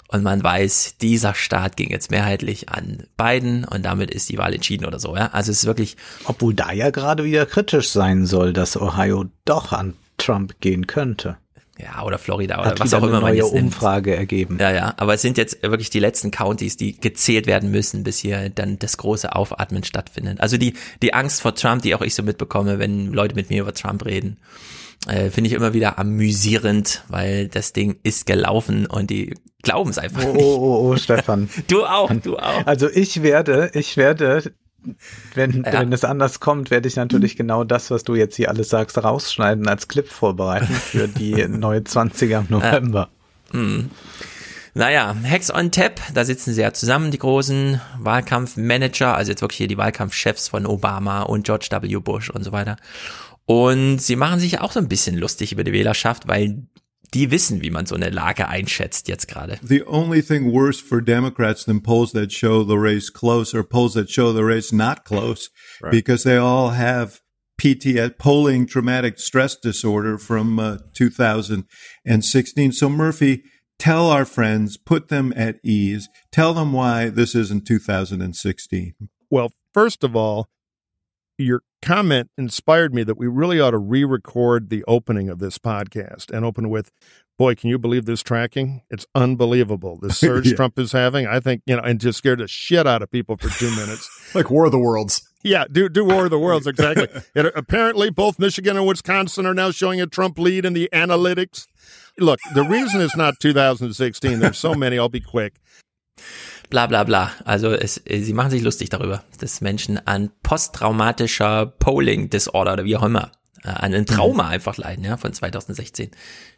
Und 0.07 0.21
man 0.21 0.43
weiß, 0.43 0.97
dieser 1.01 1.33
Staat 1.33 1.75
ging 1.75 1.89
jetzt 1.89 2.11
mehrheitlich 2.11 2.69
an 2.69 3.07
Biden 3.17 3.65
und 3.65 3.83
damit 3.83 4.11
ist 4.11 4.29
die 4.29 4.37
Wahl 4.37 4.53
entschieden 4.53 4.85
oder 4.85 4.99
so. 4.99 5.15
Ja? 5.15 5.31
Also 5.31 5.51
es 5.51 5.63
ist 5.63 5.65
wirklich. 5.65 5.97
Obwohl 6.25 6.53
da 6.53 6.71
ja 6.71 6.91
gerade 6.91 7.23
wieder 7.23 7.47
kritisch 7.47 7.89
sein 7.89 8.27
soll, 8.27 8.53
dass 8.53 8.79
Ohio 8.79 9.25
doch 9.45 9.71
an 9.71 9.95
Trump 10.17 10.61
gehen 10.61 10.85
könnte 10.85 11.37
ja, 11.77 12.03
oder 12.03 12.17
Florida 12.17 12.59
oder 12.59 12.69
Hat 12.69 12.79
was 12.79 12.93
auch 12.93 13.03
immer 13.03 13.19
man 13.19 13.35
jetzt 13.35 13.51
Umfrage 13.51 14.11
nimmt. 14.11 14.19
ergeben. 14.19 14.57
Ja, 14.59 14.71
ja, 14.71 14.93
aber 14.97 15.15
es 15.15 15.21
sind 15.21 15.37
jetzt 15.37 15.61
wirklich 15.61 15.89
die 15.89 15.99
letzten 15.99 16.31
Counties, 16.31 16.77
die 16.77 16.97
gezählt 16.99 17.47
werden 17.47 17.69
müssen, 17.69 18.03
bis 18.03 18.17
hier 18.19 18.49
dann 18.49 18.79
das 18.79 18.97
große 18.97 19.35
Aufatmen 19.35 19.83
stattfindet. 19.83 20.39
Also 20.39 20.57
die 20.57 20.73
die 21.01 21.13
Angst 21.13 21.41
vor 21.41 21.53
Trump, 21.53 21.81
die 21.81 21.93
auch 21.93 22.01
ich 22.01 22.15
so 22.15 22.23
mitbekomme, 22.23 22.79
wenn 22.79 23.11
Leute 23.11 23.35
mit 23.35 23.49
mir 23.49 23.61
über 23.61 23.73
Trump 23.73 24.05
reden, 24.05 24.37
äh, 25.07 25.29
finde 25.29 25.49
ich 25.49 25.53
immer 25.53 25.73
wieder 25.73 25.99
amüsierend, 25.99 27.03
weil 27.09 27.47
das 27.49 27.73
Ding 27.73 27.97
ist 28.03 28.25
gelaufen 28.25 28.85
und 28.85 29.09
die 29.09 29.33
glauben 29.61 29.89
es 29.89 29.97
einfach 29.97 30.23
oh, 30.23 30.33
nicht. 30.33 30.45
Oh, 30.45 30.57
oh, 30.57 30.91
oh, 30.91 30.97
Stefan. 30.97 31.49
du 31.67 31.85
auch, 31.85 32.09
du 32.13 32.37
auch. 32.37 32.65
Also 32.65 32.89
ich 32.89 33.21
werde, 33.21 33.71
ich 33.73 33.97
werde 33.97 34.53
wenn, 35.33 35.63
ja. 35.63 35.73
wenn 35.73 35.93
es 35.93 36.03
anders 36.03 36.39
kommt, 36.39 36.71
werde 36.71 36.87
ich 36.87 36.95
natürlich 36.95 37.35
genau 37.35 37.63
das, 37.63 37.91
was 37.91 38.03
du 38.03 38.15
jetzt 38.15 38.35
hier 38.35 38.49
alles 38.49 38.69
sagst, 38.69 38.97
rausschneiden, 39.03 39.67
als 39.67 39.87
Clip 39.87 40.07
vorbereiten 40.07 40.73
für 40.73 41.07
die 41.09 41.47
neue 41.47 41.79
20er 41.79 42.37
am 42.37 42.47
November. 42.49 43.09
Ja. 43.53 43.59
Hm. 43.59 43.89
Naja, 44.77 45.15
Hex 45.23 45.53
on 45.53 45.71
Tap, 45.71 46.01
da 46.13 46.25
sitzen 46.25 46.53
sie 46.53 46.61
ja 46.61 46.73
zusammen, 46.73 47.09
die 47.09 47.17
großen 47.17 47.79
Wahlkampfmanager, 47.97 49.15
also 49.15 49.31
jetzt 49.31 49.41
wirklich 49.41 49.57
hier 49.59 49.69
die 49.69 49.77
Wahlkampfchefs 49.77 50.49
von 50.49 50.65
Obama 50.65 51.21
und 51.21 51.45
George 51.45 51.69
W. 51.71 51.95
Bush 51.97 52.29
und 52.29 52.43
so 52.43 52.51
weiter. 52.51 52.75
Und 53.45 53.99
sie 53.99 54.17
machen 54.17 54.39
sich 54.39 54.59
auch 54.59 54.73
so 54.73 54.79
ein 54.81 54.89
bisschen 54.89 55.15
lustig 55.15 55.53
über 55.53 55.63
die 55.63 55.71
Wählerschaft, 55.71 56.27
weil 56.27 56.63
die 57.13 57.31
wissen, 57.31 57.61
wie 57.61 57.69
man 57.69 57.85
so 57.85 57.95
eine 57.95 58.09
Lage 58.09 58.47
einschätzt 58.47 59.07
jetzt 59.07 59.27
gerade. 59.27 59.59
The 59.61 59.83
only 59.85 60.21
thing 60.21 60.51
worse 60.51 60.81
for 60.81 61.01
Democrats 61.01 61.65
than 61.65 61.81
polls 61.81 62.11
that 62.13 62.31
show 62.31 62.63
the 62.63 62.77
race 62.77 63.09
close 63.09 63.53
or 63.53 63.63
polls 63.63 63.93
that 63.93 64.09
show 64.09 64.33
the 64.33 64.43
race 64.43 64.71
not 64.71 65.05
close, 65.05 65.49
right. 65.81 65.91
because 65.91 66.23
they 66.23 66.37
all 66.37 66.69
have 66.71 67.21
PTS, 67.59 68.17
polling 68.17 68.65
traumatic 68.67 69.19
stress 69.19 69.55
disorder 69.55 70.17
from 70.17 70.59
uh, 70.59 70.77
2016. 70.93 72.71
So 72.71 72.89
Murphy, 72.89 73.43
tell 73.79 74.09
our 74.09 74.25
friends, 74.25 74.77
put 74.77 75.07
them 75.07 75.33
at 75.35 75.59
ease, 75.63 76.09
tell 76.31 76.53
them 76.53 76.73
why 76.73 77.09
this 77.09 77.35
isn't 77.35 77.65
2016. 77.65 78.93
Well, 79.29 79.51
first 79.73 80.03
of 80.03 80.15
all, 80.15 80.49
your 81.37 81.61
comment 81.81 82.29
inspired 82.37 82.93
me 82.93 83.03
that 83.03 83.17
we 83.17 83.27
really 83.27 83.59
ought 83.59 83.71
to 83.71 83.77
re-record 83.77 84.69
the 84.69 84.83
opening 84.87 85.29
of 85.29 85.39
this 85.39 85.57
podcast 85.57 86.35
and 86.35 86.43
open 86.43 86.69
with 86.69 86.91
boy 87.37 87.53
can 87.53 87.69
you 87.69 87.77
believe 87.77 88.05
this 88.05 88.23
tracking? 88.23 88.81
It's 88.89 89.05
unbelievable 89.13 89.97
the 90.01 90.13
surge 90.13 90.47
yeah. 90.47 90.55
trump 90.55 90.79
is 90.79 90.91
having. 90.91 91.27
I 91.27 91.39
think 91.39 91.61
you 91.65 91.75
know 91.75 91.81
and 91.81 91.99
just 91.99 92.17
scared 92.17 92.39
the 92.39 92.47
shit 92.47 92.87
out 92.87 93.01
of 93.01 93.11
people 93.11 93.37
for 93.37 93.49
two 93.49 93.69
minutes. 93.75 94.09
Like 94.35 94.49
war 94.49 94.65
of 94.65 94.71
the 94.73 94.79
worlds. 94.79 95.29
Yeah 95.43 95.65
do 95.71 95.87
do 95.87 96.03
war 96.03 96.25
of 96.25 96.31
the 96.31 96.39
worlds 96.39 96.67
exactly. 96.67 97.07
And 97.35 97.51
apparently 97.55 98.09
both 98.09 98.39
michigan 98.39 98.75
and 98.77 98.87
wisconsin 98.87 99.45
are 99.45 99.53
now 99.53 99.71
showing 99.71 100.01
a 100.01 100.07
trump 100.07 100.39
lead 100.39 100.65
in 100.65 100.73
the 100.73 100.89
analytics. 100.91 101.67
Look 102.17 102.39
the 102.53 102.63
reason 102.63 103.01
it's 103.01 103.15
not 103.15 103.35
2016 103.39 104.39
there's 104.39 104.57
so 104.57 104.73
many 104.73 104.97
i'll 104.97 105.09
be 105.09 105.21
quick 105.21 105.55
bla 106.69 106.87
bla 106.87 107.03
bla. 107.03 107.31
Also 107.43 107.71
es, 107.71 108.01
sie 108.05 108.33
machen 108.33 108.51
sich 108.51 108.61
lustig 108.61 108.89
darüber, 108.89 109.23
dass 109.39 109.61
Menschen 109.61 110.05
an 110.05 110.31
posttraumatischer 110.43 111.65
Polling 111.65 112.29
Disorder 112.29 112.73
oder 112.73 112.85
wie 112.85 112.97
auch 112.97 113.03
immer 113.03 113.31
äh, 113.63 113.69
an 113.69 113.93
einem 113.93 114.05
Trauma 114.05 114.43
mhm. 114.43 114.49
einfach 114.49 114.77
leiden, 114.77 115.05
ja, 115.05 115.17
von 115.17 115.33
2016. 115.33 116.11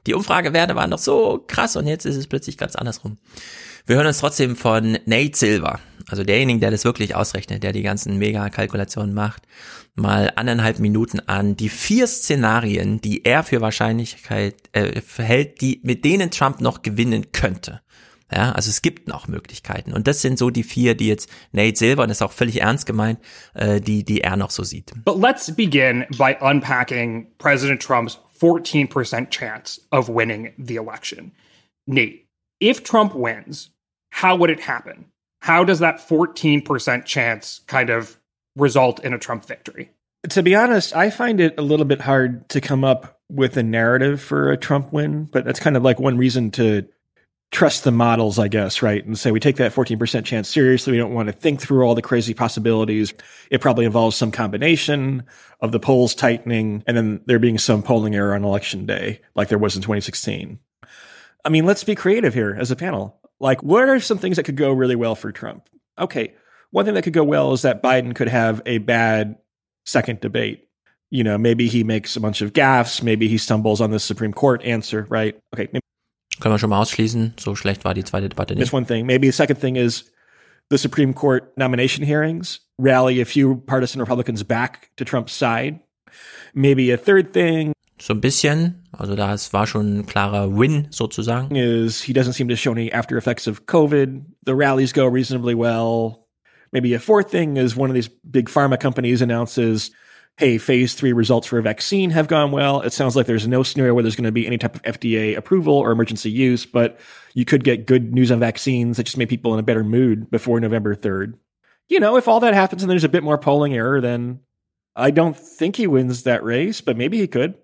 Die 0.05 0.13
Umfragewerte 0.13 0.75
waren 0.75 0.91
doch 0.91 0.99
so 0.99 1.43
krass 1.47 1.75
und 1.75 1.87
jetzt 1.87 2.05
ist 2.05 2.15
es 2.15 2.27
plötzlich 2.27 2.57
ganz 2.57 2.75
andersrum. 2.75 3.17
Wir 3.85 3.95
hören 3.95 4.07
uns 4.07 4.19
trotzdem 4.19 4.57
von 4.57 4.97
Nate 5.05 5.37
Silver, 5.37 5.79
also 6.09 6.23
derjenige, 6.23 6.59
der 6.59 6.71
das 6.71 6.83
wirklich 6.83 7.15
ausrechnet, 7.15 7.63
der 7.63 7.71
die 7.71 7.83
ganzen 7.83 8.17
Mega-Kalkulationen 8.17 9.13
macht, 9.13 9.43
mal 9.95 10.31
anderthalb 10.35 10.79
Minuten 10.79 11.21
an 11.21 11.55
die 11.55 11.69
vier 11.69 12.07
Szenarien, 12.07 12.99
die 12.99 13.23
er 13.23 13.43
für 13.43 13.61
Wahrscheinlichkeit 13.61 14.55
äh, 14.73 15.01
verhält, 15.01 15.61
die 15.61 15.79
mit 15.83 16.03
denen 16.03 16.31
Trump 16.31 16.59
noch 16.59 16.81
gewinnen 16.81 17.31
könnte. 17.31 17.81
Ja, 18.31 18.51
also 18.51 18.69
es 18.69 18.81
gibt 18.81 19.07
noch 19.07 19.27
Möglichkeiten. 19.27 19.93
Und 19.93 20.07
das 20.07 20.21
sind 20.21 20.37
so 20.37 20.49
die 20.49 20.63
vier, 20.63 20.95
die 20.95 21.07
jetzt 21.07 21.29
Nate 21.53 21.77
Silver, 21.77 22.03
und 22.03 22.09
das 22.09 22.17
ist 22.17 22.21
auch 22.21 22.33
völlig 22.33 22.61
ernst 22.61 22.85
gemeint, 22.85 23.19
äh, 23.53 23.79
die, 23.79 24.03
die 24.03 24.21
er 24.21 24.35
noch 24.35 24.49
so 24.51 24.63
sieht. 24.63 24.93
But 25.05 25.17
let's 25.17 25.49
begin 25.55 26.05
by 26.17 26.35
unpacking 26.41 27.27
President 27.37 27.81
Trump's 27.81 28.19
14% 28.39 29.29
chance 29.29 29.81
of 29.91 30.09
winning 30.09 30.53
the 30.57 30.75
election. 30.75 31.31
Nate, 31.87 32.27
if 32.59 32.83
Trump 32.83 33.13
wins, 33.15 33.71
how 34.11 34.35
would 34.35 34.49
it 34.49 34.59
happen? 34.59 35.05
How 35.41 35.63
does 35.63 35.79
that 35.79 35.99
14% 35.99 37.05
chance 37.05 37.61
kind 37.67 37.89
of 37.89 38.17
result 38.57 38.99
in 39.03 39.13
a 39.13 39.17
Trump 39.17 39.45
victory? 39.45 39.91
To 40.29 40.43
be 40.43 40.55
honest, 40.55 40.93
I 40.95 41.09
find 41.09 41.39
it 41.39 41.57
a 41.57 41.61
little 41.61 41.85
bit 41.85 42.01
hard 42.01 42.49
to 42.49 42.59
come 42.59 42.83
up 42.83 43.19
with 43.29 43.55
a 43.55 43.63
narrative 43.63 44.21
for 44.21 44.51
a 44.51 44.57
Trump 44.57 44.91
win, 44.91 45.25
but 45.25 45.45
that's 45.45 45.59
kind 45.59 45.77
of 45.77 45.83
like 45.83 45.99
one 45.99 46.17
reason 46.17 46.51
to 46.51 46.87
trust 47.51 47.83
the 47.83 47.91
models, 47.91 48.39
I 48.39 48.47
guess, 48.47 48.81
right? 48.81 49.05
And 49.05 49.17
say 49.17 49.31
we 49.31 49.39
take 49.39 49.55
that 49.57 49.73
14% 49.73 50.25
chance 50.25 50.49
seriously. 50.49 50.91
We 50.91 50.97
don't 50.97 51.13
want 51.13 51.27
to 51.27 51.33
think 51.33 51.61
through 51.61 51.83
all 51.83 51.95
the 51.95 52.01
crazy 52.01 52.33
possibilities. 52.33 53.13
It 53.49 53.61
probably 53.61 53.85
involves 53.85 54.15
some 54.15 54.31
combination 54.31 55.23
of 55.61 55.71
the 55.71 55.79
polls 55.79 56.13
tightening 56.13 56.83
and 56.85 56.97
then 56.97 57.21
there 57.25 57.39
being 57.39 57.57
some 57.57 57.83
polling 57.83 58.15
error 58.15 58.35
on 58.35 58.43
election 58.43 58.85
day, 58.85 59.21
like 59.35 59.47
there 59.47 59.57
was 59.57 59.75
in 59.75 59.81
2016. 59.81 60.59
I 61.45 61.49
mean, 61.49 61.65
let's 61.65 61.83
be 61.83 61.95
creative 61.95 62.33
here 62.33 62.55
as 62.59 62.71
a 62.71 62.75
panel. 62.75 63.19
Like, 63.39 63.63
what 63.63 63.87
are 63.87 63.99
some 63.99 64.17
things 64.17 64.35
that 64.35 64.43
could 64.43 64.57
go 64.57 64.71
really 64.71 64.95
well 64.95 65.15
for 65.15 65.31
Trump? 65.31 65.69
Okay. 65.97 66.33
One 66.71 66.83
thing 66.83 66.95
that 66.95 67.03
could 67.03 67.13
go 67.13 67.23
well 67.23 67.53
is 67.53 67.61
that 67.61 67.81
Biden 67.81 68.13
could 68.13 68.27
have 68.27 68.61
a 68.65 68.79
bad 68.79 69.37
second 69.85 70.19
debate. 70.19 70.67
You 71.09 71.23
know, 71.23 71.37
maybe 71.37 71.67
he 71.67 71.85
makes 71.85 72.17
a 72.17 72.19
bunch 72.19 72.41
of 72.41 72.51
gaffes. 72.51 73.01
Maybe 73.01 73.29
he 73.29 73.37
stumbles 73.37 73.79
on 73.79 73.91
the 73.91 73.99
Supreme 73.99 74.33
Court 74.33 74.61
answer, 74.63 75.05
right? 75.09 75.39
Okay. 75.53 75.69
Können 76.39 76.53
wir 76.53 76.59
schon 76.59 76.69
mal 76.69 76.81
ausschließen. 76.81 77.33
So 77.39 77.55
schlecht 77.55 77.85
war 77.85 77.93
die 77.93 78.03
zweite 78.03 78.29
Debatte 78.29 78.53
nicht. 78.53 78.63
That's 78.63 78.73
one 78.73 78.85
thing. 78.85 79.05
Maybe 79.05 79.27
the 79.27 79.33
second 79.33 79.59
thing 79.59 79.75
is 79.75 80.11
the 80.69 80.77
Supreme 80.77 81.13
Court 81.13 81.57
nomination 81.57 82.05
hearings 82.05 82.61
rally 82.77 83.21
a 83.21 83.25
few 83.25 83.55
partisan 83.65 84.01
Republicans 84.01 84.43
back 84.43 84.89
to 84.97 85.05
Trump's 85.05 85.33
side. 85.33 85.79
Maybe 86.53 86.91
a 86.91 86.97
third 86.97 87.33
thing. 87.33 87.73
So 87.99 88.13
ein 88.13 88.21
bisschen. 88.21 88.83
Also 88.91 89.15
da 89.15 89.33
es 89.33 89.53
war 89.53 89.65
schon 89.65 89.99
ein 89.99 90.05
klarer 90.05 90.55
Win 90.55 90.87
sozusagen. 90.91 91.55
Is 91.55 92.01
he 92.01 92.13
doesn't 92.13 92.33
seem 92.33 92.47
to 92.49 92.55
show 92.55 92.71
any 92.71 92.91
after 92.91 93.17
effects 93.17 93.47
of 93.47 93.65
COVID. 93.65 94.23
The 94.45 94.55
rallies 94.55 94.93
go 94.93 95.07
reasonably 95.07 95.55
well. 95.55 96.27
Maybe 96.71 96.93
a 96.93 96.99
fourth 96.99 97.31
thing 97.31 97.57
is 97.57 97.75
one 97.75 97.89
of 97.89 97.95
these 97.95 98.09
big 98.29 98.49
pharma 98.49 98.79
companies 98.79 99.21
announces 99.21 99.91
hey, 100.37 100.59
phase 100.59 100.93
three 100.93 101.13
results 101.13 101.47
for 101.47 101.57
a 101.57 101.63
vaccine 101.63 102.11
have 102.11 102.27
gone 102.27 102.51
well. 102.51 102.81
It 102.81 102.93
sounds 102.93 103.15
like 103.15 103.25
there's 103.25 103.47
no 103.47 103.63
scenario 103.63 103.95
where 103.95 104.03
there's 104.03 104.15
going 104.15 104.25
to 104.25 104.31
be 104.31 104.45
any 104.45 104.59
type 104.59 104.75
of 104.75 104.83
FDA 104.83 105.35
approval 105.35 105.73
or 105.73 105.91
emergency 105.91 106.29
use, 106.29 106.65
but 106.65 106.99
you 107.33 107.43
could 107.43 107.63
get 107.63 107.87
good 107.87 108.13
news 108.13 108.31
on 108.31 108.39
vaccines 108.39 108.97
that 108.97 109.03
just 109.03 109.17
made 109.17 109.29
people 109.29 109.53
in 109.53 109.59
a 109.59 109.63
better 109.63 109.83
mood 109.83 110.29
before 110.29 110.59
November 110.59 110.95
3rd. 110.95 111.33
You 111.89 111.99
know, 111.99 112.17
if 112.17 112.27
all 112.27 112.39
that 112.41 112.53
happens 112.53 112.83
and 112.83 112.91
there's 112.91 113.03
a 113.03 113.09
bit 113.09 113.23
more 113.23 113.39
polling 113.39 113.73
error, 113.73 113.99
then 113.99 114.41
I 114.95 115.09
don't 115.09 115.35
think 115.35 115.75
he 115.75 115.87
wins 115.87 116.23
that 116.23 116.43
race, 116.43 116.81
but 116.81 116.97
maybe 116.97 117.17
he 117.17 117.27
could. 117.27 117.55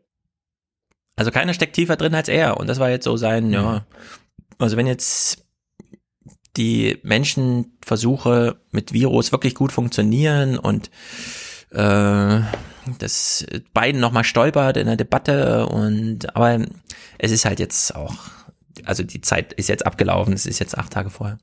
Also 1.15 1.29
keiner 1.29 1.53
steckt 1.53 1.75
tiefer 1.75 1.95
drin 1.95 2.15
als 2.15 2.27
er. 2.27 2.59
Und 2.59 2.67
das 2.67 2.79
war 2.79 2.89
jetzt 2.89 3.03
so 3.03 3.17
sein, 3.17 3.51
ja. 3.51 3.85
Also 4.57 4.77
wenn 4.77 4.87
jetzt 4.87 5.45
die 6.57 6.99
Menschenversuche 7.03 8.59
mit 8.71 8.93
Virus 8.93 9.31
wirklich 9.31 9.53
gut 9.53 9.71
funktionieren 9.71 10.57
und 10.57 10.89
äh, 11.73 12.41
dass 12.99 13.45
Biden 13.73 14.01
nochmal 14.01 14.23
stolpert 14.23 14.77
in 14.77 14.87
der 14.87 14.97
Debatte 14.97 15.67
und 15.67 16.35
aber 16.35 16.65
es 17.17 17.31
ist 17.31 17.45
halt 17.45 17.59
jetzt 17.59 17.95
auch, 17.95 18.15
also 18.85 19.03
die 19.03 19.21
Zeit 19.21 19.53
ist 19.53 19.69
jetzt 19.69 19.85
abgelaufen, 19.85 20.33
es 20.33 20.45
ist 20.45 20.59
jetzt 20.59 20.77
acht 20.77 20.91
Tage 20.91 21.09
vorher. 21.09 21.37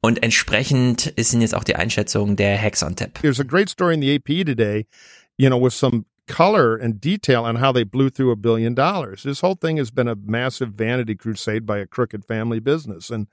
Und 0.00 0.22
entsprechend 0.22 1.06
ist 1.06 1.32
jetzt 1.32 1.54
auch 1.54 1.64
die 1.64 1.76
Einschätzung 1.76 2.34
der 2.34 2.60
Hacks 2.60 2.82
on 2.82 2.96
Tap. 2.96 3.20
There's 3.22 3.38
a 3.38 3.44
great 3.44 3.68
story 3.68 3.94
in 3.94 4.00
the 4.00 4.16
AP 4.16 4.44
today, 4.44 4.86
you 5.36 5.48
know, 5.48 5.62
with 5.62 5.74
some 5.74 6.06
color 6.26 6.76
and 6.76 7.00
detail 7.00 7.44
on 7.44 7.56
how 7.56 7.72
they 7.72 7.84
blew 7.84 8.10
through 8.10 8.32
a 8.32 8.36
billion 8.36 8.74
dollars. 8.74 9.22
This 9.22 9.40
whole 9.40 9.54
thing 9.54 9.78
has 9.78 9.92
been 9.92 10.08
a 10.08 10.16
massive 10.16 10.70
vanity 10.70 11.14
crusade 11.14 11.66
by 11.66 11.78
a 11.78 11.86
crooked 11.86 12.24
family 12.24 12.58
business. 12.58 13.10
And, 13.10 13.28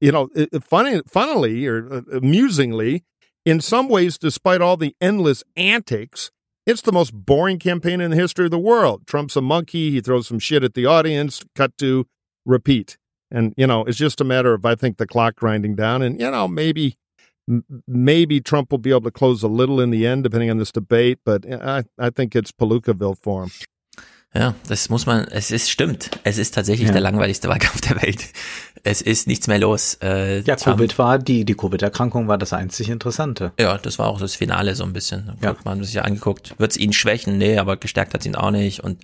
you 0.00 0.12
know, 0.12 0.28
it, 0.34 0.62
funny, 0.62 1.02
funnily 1.08 1.66
or 1.66 1.92
uh, 1.92 2.16
amusingly, 2.16 3.04
in 3.44 3.60
some 3.60 3.88
ways, 3.88 4.18
despite 4.18 4.60
all 4.60 4.76
the 4.76 4.94
endless 5.00 5.42
antics, 5.56 6.30
it's 6.66 6.82
the 6.82 6.92
most 6.92 7.12
boring 7.12 7.58
campaign 7.58 8.00
in 8.00 8.10
the 8.10 8.16
history 8.16 8.44
of 8.44 8.50
the 8.50 8.58
world. 8.58 9.06
Trump's 9.06 9.36
a 9.36 9.40
monkey. 9.40 9.90
He 9.90 10.00
throws 10.00 10.28
some 10.28 10.38
shit 10.38 10.62
at 10.62 10.74
the 10.74 10.86
audience. 10.86 11.42
Cut 11.56 11.76
to 11.78 12.06
repeat. 12.46 12.98
And, 13.30 13.54
you 13.56 13.66
know, 13.66 13.84
it's 13.84 13.98
just 13.98 14.20
a 14.20 14.24
matter 14.24 14.52
of, 14.52 14.64
I 14.64 14.74
think, 14.74 14.98
the 14.98 15.06
clock 15.06 15.36
grinding 15.36 15.74
down. 15.74 16.02
And, 16.02 16.20
you 16.20 16.30
know, 16.30 16.46
maybe, 16.46 16.96
maybe 17.88 18.40
Trump 18.40 18.70
will 18.70 18.78
be 18.78 18.90
able 18.90 19.00
to 19.02 19.10
close 19.10 19.42
a 19.42 19.48
little 19.48 19.80
in 19.80 19.90
the 19.90 20.06
end, 20.06 20.22
depending 20.22 20.50
on 20.50 20.58
this 20.58 20.70
debate. 20.70 21.18
But 21.24 21.44
eh, 21.46 21.58
I, 21.60 21.84
I 21.98 22.10
think 22.10 22.36
it's 22.36 22.52
Palookaville 22.52 23.18
for 23.18 23.44
him. 23.44 23.50
Ja, 24.34 24.54
das 24.66 24.88
muss 24.88 25.04
man, 25.04 25.24
es 25.28 25.50
ist, 25.50 25.70
stimmt. 25.70 26.10
Es 26.24 26.38
ist 26.38 26.54
tatsächlich 26.54 26.86
ja. 26.86 26.92
der 26.92 27.02
langweiligste 27.02 27.48
Wahlkampf 27.48 27.82
der 27.82 28.00
Welt. 28.00 28.24
Es 28.82 29.02
ist 29.02 29.26
nichts 29.26 29.46
mehr 29.46 29.58
los. 29.58 29.98
Äh, 30.02 30.40
ja, 30.40 30.56
Covid 30.56 30.98
war, 30.98 31.18
die, 31.18 31.44
die 31.44 31.54
Covid-Erkrankung 31.54 32.28
war 32.28 32.38
das 32.38 32.54
einzig 32.54 32.88
Interessante. 32.88 33.52
Ja, 33.60 33.76
das 33.76 33.98
war 33.98 34.08
auch 34.08 34.18
das 34.18 34.34
Finale 34.34 34.74
so 34.74 34.84
ein 34.84 34.94
bisschen. 34.94 35.36
Ja. 35.42 35.54
Man 35.64 35.84
sich 35.84 35.94
ja 35.94 36.02
angeguckt, 36.02 36.58
wird 36.58 36.72
es 36.72 36.78
ihn 36.78 36.94
schwächen? 36.94 37.36
Nee, 37.36 37.58
aber 37.58 37.76
gestärkt 37.76 38.14
hat 38.14 38.24
ihn 38.24 38.34
auch 38.34 38.50
nicht. 38.50 38.80
Und 38.80 39.02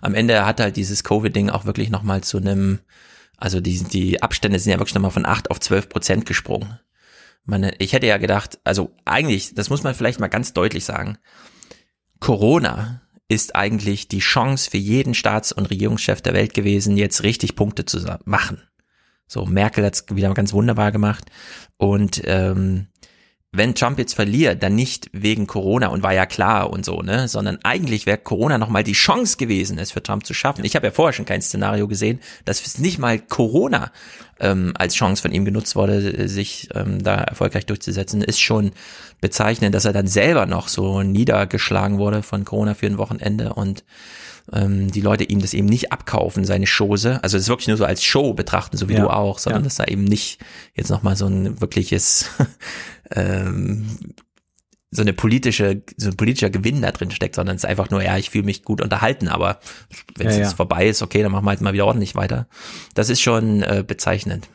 am 0.00 0.14
Ende 0.14 0.46
hat 0.46 0.60
halt 0.60 0.76
dieses 0.76 1.02
Covid-Ding 1.02 1.50
auch 1.50 1.64
wirklich 1.64 1.90
nochmal 1.90 2.22
zu 2.22 2.38
einem, 2.38 2.78
also 3.36 3.60
die, 3.60 3.82
die 3.82 4.22
Abstände 4.22 4.60
sind 4.60 4.72
ja 4.72 4.78
wirklich 4.78 4.94
nochmal 4.94 5.10
von 5.10 5.26
acht 5.26 5.50
auf 5.50 5.58
zwölf 5.58 5.88
Prozent 5.88 6.24
gesprungen. 6.24 6.78
Meine, 7.44 7.72
ich 7.78 7.94
hätte 7.94 8.06
ja 8.06 8.18
gedacht, 8.18 8.60
also 8.62 8.94
eigentlich, 9.04 9.54
das 9.54 9.70
muss 9.70 9.82
man 9.82 9.94
vielleicht 9.94 10.20
mal 10.20 10.28
ganz 10.28 10.52
deutlich 10.52 10.84
sagen, 10.84 11.18
Corona 12.20 13.02
ist 13.28 13.54
eigentlich 13.54 14.08
die 14.08 14.20
Chance 14.20 14.70
für 14.70 14.78
jeden 14.78 15.14
Staats- 15.14 15.52
und 15.52 15.70
Regierungschef 15.70 16.22
der 16.22 16.34
Welt 16.34 16.54
gewesen, 16.54 16.96
jetzt 16.96 17.22
richtig 17.22 17.54
Punkte 17.54 17.84
zu 17.84 17.98
machen. 18.24 18.62
So, 19.26 19.44
Merkel 19.44 19.84
hat 19.84 19.94
es 19.94 20.04
wieder 20.10 20.32
ganz 20.32 20.54
wunderbar 20.54 20.90
gemacht. 20.90 21.26
Und 21.76 22.22
ähm, 22.24 22.86
wenn 23.50 23.74
Trump 23.74 23.98
jetzt 23.98 24.12
verliert, 24.14 24.62
dann 24.62 24.74
nicht 24.74 25.08
wegen 25.12 25.46
Corona 25.46 25.88
und 25.88 26.02
war 26.02 26.12
ja 26.12 26.26
klar 26.26 26.68
und 26.68 26.84
so, 26.84 27.00
ne, 27.00 27.28
sondern 27.28 27.58
eigentlich 27.62 28.04
wäre 28.04 28.18
Corona 28.18 28.58
nochmal 28.58 28.84
die 28.84 28.92
Chance 28.92 29.38
gewesen, 29.38 29.78
es 29.78 29.90
für 29.90 30.02
Trump 30.02 30.26
zu 30.26 30.34
schaffen. 30.34 30.66
Ich 30.66 30.76
habe 30.76 30.86
ja 30.86 30.92
vorher 30.92 31.14
schon 31.14 31.24
kein 31.24 31.40
Szenario 31.40 31.88
gesehen, 31.88 32.20
dass 32.44 32.78
nicht 32.78 32.98
mal 32.98 33.18
Corona 33.18 33.90
ähm, 34.38 34.74
als 34.76 34.94
Chance 34.94 35.22
von 35.22 35.32
ihm 35.32 35.46
genutzt 35.46 35.76
wurde, 35.76 36.28
sich 36.28 36.68
ähm, 36.74 37.02
da 37.02 37.14
erfolgreich 37.14 37.64
durchzusetzen, 37.64 38.20
ist 38.20 38.38
schon 38.40 38.72
bezeichnend, 39.22 39.74
dass 39.74 39.86
er 39.86 39.94
dann 39.94 40.06
selber 40.06 40.44
noch 40.44 40.68
so 40.68 41.02
niedergeschlagen 41.02 41.96
wurde 41.96 42.22
von 42.22 42.44
Corona 42.44 42.74
für 42.74 42.86
ein 42.86 42.98
Wochenende 42.98 43.54
und 43.54 43.82
ähm, 44.52 44.90
die 44.90 45.00
Leute 45.00 45.24
ihm 45.24 45.40
das 45.40 45.54
eben 45.54 45.66
nicht 45.66 45.92
abkaufen, 45.92 46.44
seine 46.44 46.66
Chose, 46.66 47.22
also 47.22 47.36
das 47.36 47.48
wirklich 47.48 47.68
nur 47.68 47.76
so 47.76 47.84
als 47.84 48.02
Show 48.02 48.34
betrachten, 48.34 48.76
so 48.76 48.88
wie 48.88 48.94
ja, 48.94 49.00
du 49.00 49.10
auch, 49.10 49.38
sondern 49.38 49.62
ja. 49.62 49.64
dass 49.64 49.76
da 49.76 49.84
eben 49.84 50.04
nicht 50.04 50.38
jetzt 50.74 50.90
nochmal 50.90 51.16
so 51.16 51.26
ein 51.26 51.60
wirkliches 51.60 52.30
ähm, 53.12 54.14
so 54.90 55.02
eine 55.02 55.12
politische, 55.12 55.82
so 55.96 56.10
ein 56.10 56.16
politischer 56.16 56.48
Gewinn 56.48 56.80
da 56.80 56.92
drin 56.92 57.10
steckt, 57.10 57.34
sondern 57.34 57.56
es 57.56 57.64
ist 57.64 57.68
einfach 57.68 57.90
nur, 57.90 58.02
ja, 58.02 58.16
ich 58.16 58.30
fühle 58.30 58.44
mich 58.44 58.62
gut 58.62 58.80
unterhalten, 58.80 59.28
aber 59.28 59.60
wenn 60.16 60.28
es 60.28 60.36
ja, 60.36 60.42
jetzt 60.42 60.54
vorbei 60.54 60.88
ist, 60.88 61.02
okay, 61.02 61.22
dann 61.22 61.30
machen 61.30 61.44
wir 61.44 61.50
halt 61.50 61.60
mal 61.60 61.74
wieder 61.74 61.86
ordentlich 61.86 62.14
weiter. 62.14 62.48
Das 62.94 63.10
ist 63.10 63.20
schon 63.20 63.62
äh, 63.62 63.84
bezeichnend 63.86 64.48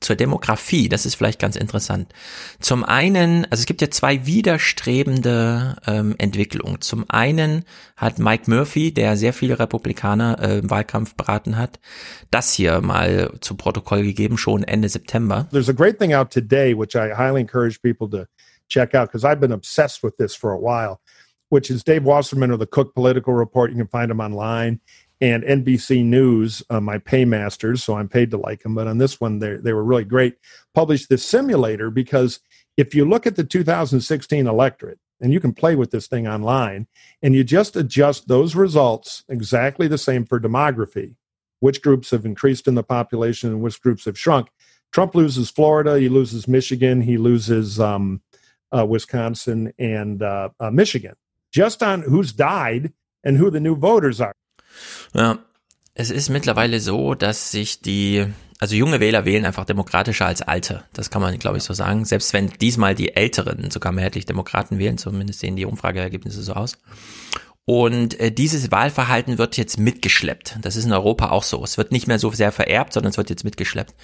zur 0.00 0.16
Demografie, 0.16 0.88
das 0.88 1.06
ist 1.06 1.14
vielleicht 1.14 1.40
ganz 1.40 1.56
interessant. 1.56 2.12
Zum 2.60 2.84
einen, 2.84 3.44
also 3.46 3.60
es 3.62 3.66
gibt 3.66 3.80
ja 3.80 3.90
zwei 3.90 4.26
widerstrebende 4.26 5.76
ähm, 5.86 6.14
Entwicklungen. 6.18 6.80
Zum 6.80 7.04
einen 7.08 7.64
hat 7.96 8.18
Mike 8.18 8.50
Murphy, 8.50 8.92
der 8.92 9.16
sehr 9.16 9.32
viele 9.32 9.58
Republikaner 9.58 10.38
äh, 10.40 10.58
im 10.58 10.70
Wahlkampf 10.70 11.14
beraten 11.14 11.56
hat, 11.56 11.80
das 12.30 12.52
hier 12.52 12.80
mal 12.80 13.32
zu 13.40 13.56
Protokoll 13.56 14.02
gegeben, 14.02 14.38
schon 14.38 14.62
Ende 14.62 14.88
September. 14.88 15.48
There's 15.50 15.68
a 15.68 15.72
great 15.72 15.98
thing 15.98 16.14
out 16.14 16.30
today, 16.30 16.74
which 16.74 16.94
I 16.94 17.14
highly 17.14 17.40
encourage 17.40 17.80
people 17.82 18.08
to 18.10 18.26
check 18.68 18.94
out, 18.94 19.10
because 19.10 19.24
I've 19.24 19.40
been 19.40 19.52
obsessed 19.52 20.02
with 20.02 20.16
this 20.18 20.34
for 20.34 20.52
a 20.52 20.58
while, 20.58 21.00
which 21.48 21.70
is 21.70 21.82
Dave 21.82 22.04
Wasserman 22.04 22.52
of 22.52 22.60
the 22.60 22.66
Cook 22.66 22.94
Political 22.94 23.34
Report. 23.34 23.70
You 23.70 23.76
can 23.78 23.88
find 23.88 24.10
him 24.10 24.20
online. 24.20 24.80
And 25.20 25.42
NBC 25.42 26.04
News, 26.04 26.62
uh, 26.70 26.80
my 26.80 26.98
paymasters, 26.98 27.82
so 27.82 27.96
I'm 27.96 28.08
paid 28.08 28.30
to 28.30 28.36
like 28.36 28.62
them. 28.62 28.74
But 28.74 28.86
on 28.86 28.98
this 28.98 29.20
one, 29.20 29.38
they 29.38 29.56
they 29.56 29.72
were 29.72 29.84
really 29.84 30.04
great. 30.04 30.36
Published 30.74 31.08
this 31.08 31.24
simulator 31.24 31.90
because 31.90 32.40
if 32.76 32.94
you 32.94 33.04
look 33.04 33.26
at 33.26 33.36
the 33.36 33.44
2016 33.44 34.46
electorate, 34.46 35.00
and 35.20 35.32
you 35.32 35.40
can 35.40 35.52
play 35.52 35.74
with 35.74 35.90
this 35.90 36.06
thing 36.06 36.28
online, 36.28 36.86
and 37.22 37.34
you 37.34 37.42
just 37.44 37.76
adjust 37.76 38.28
those 38.28 38.54
results 38.54 39.24
exactly 39.28 39.88
the 39.88 39.98
same 39.98 40.24
for 40.24 40.40
demography, 40.40 41.14
which 41.60 41.82
groups 41.82 42.10
have 42.10 42.24
increased 42.24 42.68
in 42.68 42.74
the 42.74 42.82
population 42.82 43.50
and 43.50 43.60
which 43.60 43.80
groups 43.80 44.04
have 44.04 44.18
shrunk. 44.18 44.48
Trump 44.92 45.14
loses 45.14 45.50
Florida, 45.50 45.98
he 45.98 46.08
loses 46.08 46.48
Michigan, 46.48 47.00
he 47.00 47.18
loses 47.18 47.80
um, 47.80 48.22
uh, 48.76 48.86
Wisconsin 48.86 49.72
and 49.78 50.22
uh, 50.22 50.50
uh 50.60 50.70
Michigan, 50.70 51.14
just 51.52 51.82
on 51.82 52.02
who's 52.02 52.32
died 52.32 52.92
and 53.24 53.36
who 53.36 53.50
the 53.50 53.60
new 53.60 53.74
voters 53.74 54.20
are. 54.20 54.32
Ja, 55.14 55.38
es 55.94 56.10
ist 56.10 56.28
mittlerweile 56.28 56.80
so, 56.80 57.14
dass 57.14 57.50
sich 57.50 57.80
die 57.80 58.26
Also 58.60 58.74
junge 58.74 59.00
Wähler 59.00 59.24
wählen 59.24 59.44
einfach 59.44 59.64
demokratischer 59.64 60.26
als 60.26 60.42
alte. 60.42 60.84
Das 60.92 61.10
kann 61.10 61.22
man, 61.22 61.38
glaube 61.38 61.58
ich, 61.58 61.64
so 61.64 61.74
sagen. 61.74 62.04
Selbst 62.04 62.32
wenn 62.32 62.50
diesmal 62.60 62.94
die 62.94 63.14
Älteren 63.14 63.70
sogar 63.70 63.92
mehrheitlich 63.92 64.26
Demokraten 64.26 64.78
wählen, 64.78 64.98
zumindest 64.98 65.40
sehen 65.40 65.56
die 65.56 65.64
Umfrageergebnisse 65.64 66.42
so 66.42 66.54
aus. 66.54 66.78
Und 67.64 68.18
äh, 68.18 68.32
dieses 68.32 68.70
Wahlverhalten 68.70 69.36
wird 69.36 69.58
jetzt 69.58 69.78
mitgeschleppt. 69.78 70.56
Das 70.62 70.74
ist 70.74 70.86
in 70.86 70.92
Europa 70.92 71.30
auch 71.30 71.42
so. 71.42 71.62
Es 71.62 71.76
wird 71.76 71.92
nicht 71.92 72.06
mehr 72.06 72.18
so 72.18 72.30
sehr 72.30 72.50
vererbt, 72.50 72.94
sondern 72.94 73.10
es 73.10 73.18
wird 73.18 73.28
jetzt 73.28 73.44
mitgeschleppt. 73.44 73.94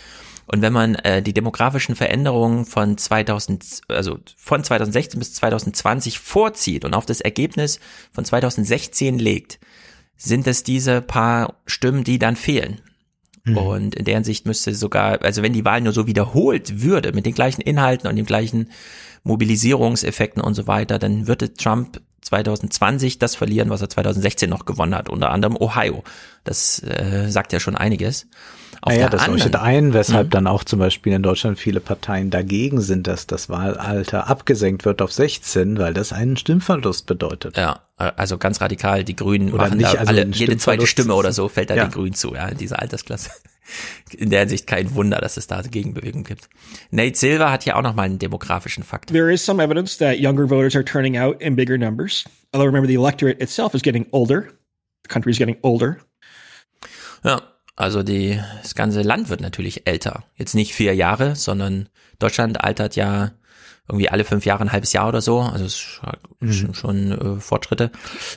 Und 0.46 0.60
wenn 0.60 0.72
man 0.72 0.96
äh, 0.96 1.22
die 1.22 1.32
demografischen 1.32 1.96
Veränderungen 1.96 2.66
von 2.66 2.98
2000, 2.98 3.80
also 3.88 4.18
von 4.36 4.62
2016 4.62 5.18
bis 5.18 5.34
2020 5.34 6.18
vorzieht 6.18 6.84
und 6.84 6.92
auf 6.92 7.06
das 7.06 7.22
Ergebnis 7.22 7.80
von 8.12 8.24
2016 8.24 9.18
legt, 9.18 9.58
sind 10.16 10.46
es 10.46 10.62
diese 10.62 11.00
paar 11.00 11.56
Stimmen, 11.66 12.04
die 12.04 12.18
dann 12.18 12.36
fehlen. 12.36 12.80
Mhm. 13.44 13.56
Und 13.56 13.94
in 13.94 14.04
der 14.04 14.14
Hinsicht 14.14 14.46
müsste 14.46 14.74
sogar, 14.74 15.22
also 15.22 15.42
wenn 15.42 15.52
die 15.52 15.64
Wahl 15.64 15.80
nur 15.80 15.92
so 15.92 16.06
wiederholt 16.06 16.82
würde, 16.82 17.12
mit 17.12 17.26
den 17.26 17.34
gleichen 17.34 17.60
Inhalten 17.60 18.08
und 18.08 18.16
den 18.16 18.26
gleichen 18.26 18.70
Mobilisierungseffekten 19.22 20.42
und 20.42 20.54
so 20.54 20.66
weiter, 20.66 20.98
dann 20.98 21.26
würde 21.26 21.54
Trump 21.54 22.00
2020 22.22 23.18
das 23.18 23.34
verlieren, 23.34 23.70
was 23.70 23.82
er 23.82 23.90
2016 23.90 24.48
noch 24.48 24.64
gewonnen 24.64 24.94
hat, 24.94 25.10
unter 25.10 25.30
anderem 25.30 25.56
Ohio. 25.56 26.02
Das 26.42 26.82
äh, 26.82 27.26
sagt 27.28 27.52
ja 27.52 27.60
schon 27.60 27.76
einiges. 27.76 28.26
Auf 28.86 28.92
naja, 28.92 29.08
das 29.08 29.22
anderen, 29.22 29.38
leuchtet 29.38 29.56
ein, 29.56 29.94
weshalb 29.94 30.26
mhm. 30.26 30.30
dann 30.30 30.46
auch 30.46 30.62
zum 30.62 30.78
Beispiel 30.78 31.14
in 31.14 31.22
Deutschland 31.22 31.58
viele 31.58 31.80
Parteien 31.80 32.28
dagegen 32.28 32.82
sind, 32.82 33.06
dass 33.06 33.26
das 33.26 33.48
Wahlalter 33.48 34.26
abgesenkt 34.28 34.84
wird 34.84 35.00
auf 35.00 35.10
16, 35.10 35.78
weil 35.78 35.94
das 35.94 36.12
einen 36.12 36.36
Stimmverlust 36.36 37.06
bedeutet. 37.06 37.56
Ja, 37.56 37.80
also 37.96 38.36
ganz 38.36 38.60
radikal, 38.60 39.02
die 39.02 39.16
Grünen 39.16 39.54
oder 39.54 39.64
machen 39.64 39.78
nicht, 39.78 39.94
da 39.94 40.00
also 40.00 40.10
alle, 40.10 40.26
jede 40.26 40.58
zweite 40.58 40.86
Stimme 40.86 41.14
oder 41.14 41.32
so 41.32 41.48
fällt 41.48 41.70
da 41.70 41.76
ja. 41.76 41.86
den 41.86 41.92
Grünen 41.92 42.12
zu, 42.12 42.34
ja, 42.34 42.46
in 42.48 42.58
dieser 42.58 42.82
Altersklasse. 42.82 43.30
In 44.12 44.28
der 44.28 44.40
Hinsicht 44.40 44.66
kein 44.66 44.94
Wunder, 44.94 45.16
dass 45.22 45.38
es 45.38 45.46
da 45.46 45.62
Gegenbewegung 45.62 46.24
gibt. 46.24 46.50
Nate 46.90 47.16
Silver 47.16 47.50
hat 47.50 47.64
hier 47.64 47.78
auch 47.78 47.82
nochmal 47.82 48.04
einen 48.04 48.18
demografischen 48.18 48.84
Fakt. 48.84 49.10
There 49.10 49.32
is 49.32 49.42
some 49.42 49.64
evidence 49.64 49.96
that 49.96 50.18
younger 50.18 50.50
voters 50.50 50.76
are 50.76 50.84
turning 50.84 51.16
out 51.16 51.40
in 51.40 51.56
bigger 51.56 51.78
numbers. 51.78 52.24
Although 52.52 52.66
remember 52.66 52.86
the 52.86 52.96
electorate 52.96 53.42
itself 53.42 53.72
is 53.72 53.80
getting 53.80 54.06
older. 54.12 54.50
The 55.04 55.08
country 55.08 55.32
is 55.32 55.38
getting 55.38 55.56
older. 55.62 55.96
Ja, 57.24 57.40
also 57.76 58.02
die, 58.02 58.40
das 58.62 58.74
ganze 58.74 59.02
Land 59.02 59.28
wird 59.28 59.40
natürlich 59.40 59.86
älter. 59.86 60.24
Jetzt 60.36 60.54
nicht 60.54 60.74
vier 60.74 60.94
Jahre, 60.94 61.34
sondern 61.34 61.88
Deutschland 62.18 62.62
altert 62.62 62.96
ja 62.96 63.32
irgendwie 63.88 64.08
alle 64.08 64.24
fünf 64.24 64.46
Jahre 64.46 64.62
ein 64.62 64.72
halbes 64.72 64.92
Jahr 64.92 65.08
oder 65.08 65.20
so. 65.20 65.40
Also 65.40 65.66
es 65.66 66.00
ist 66.40 66.62
mhm. 66.62 66.74
schon 66.74 67.12
äh, 67.12 67.40
Fortschritte 67.40 67.90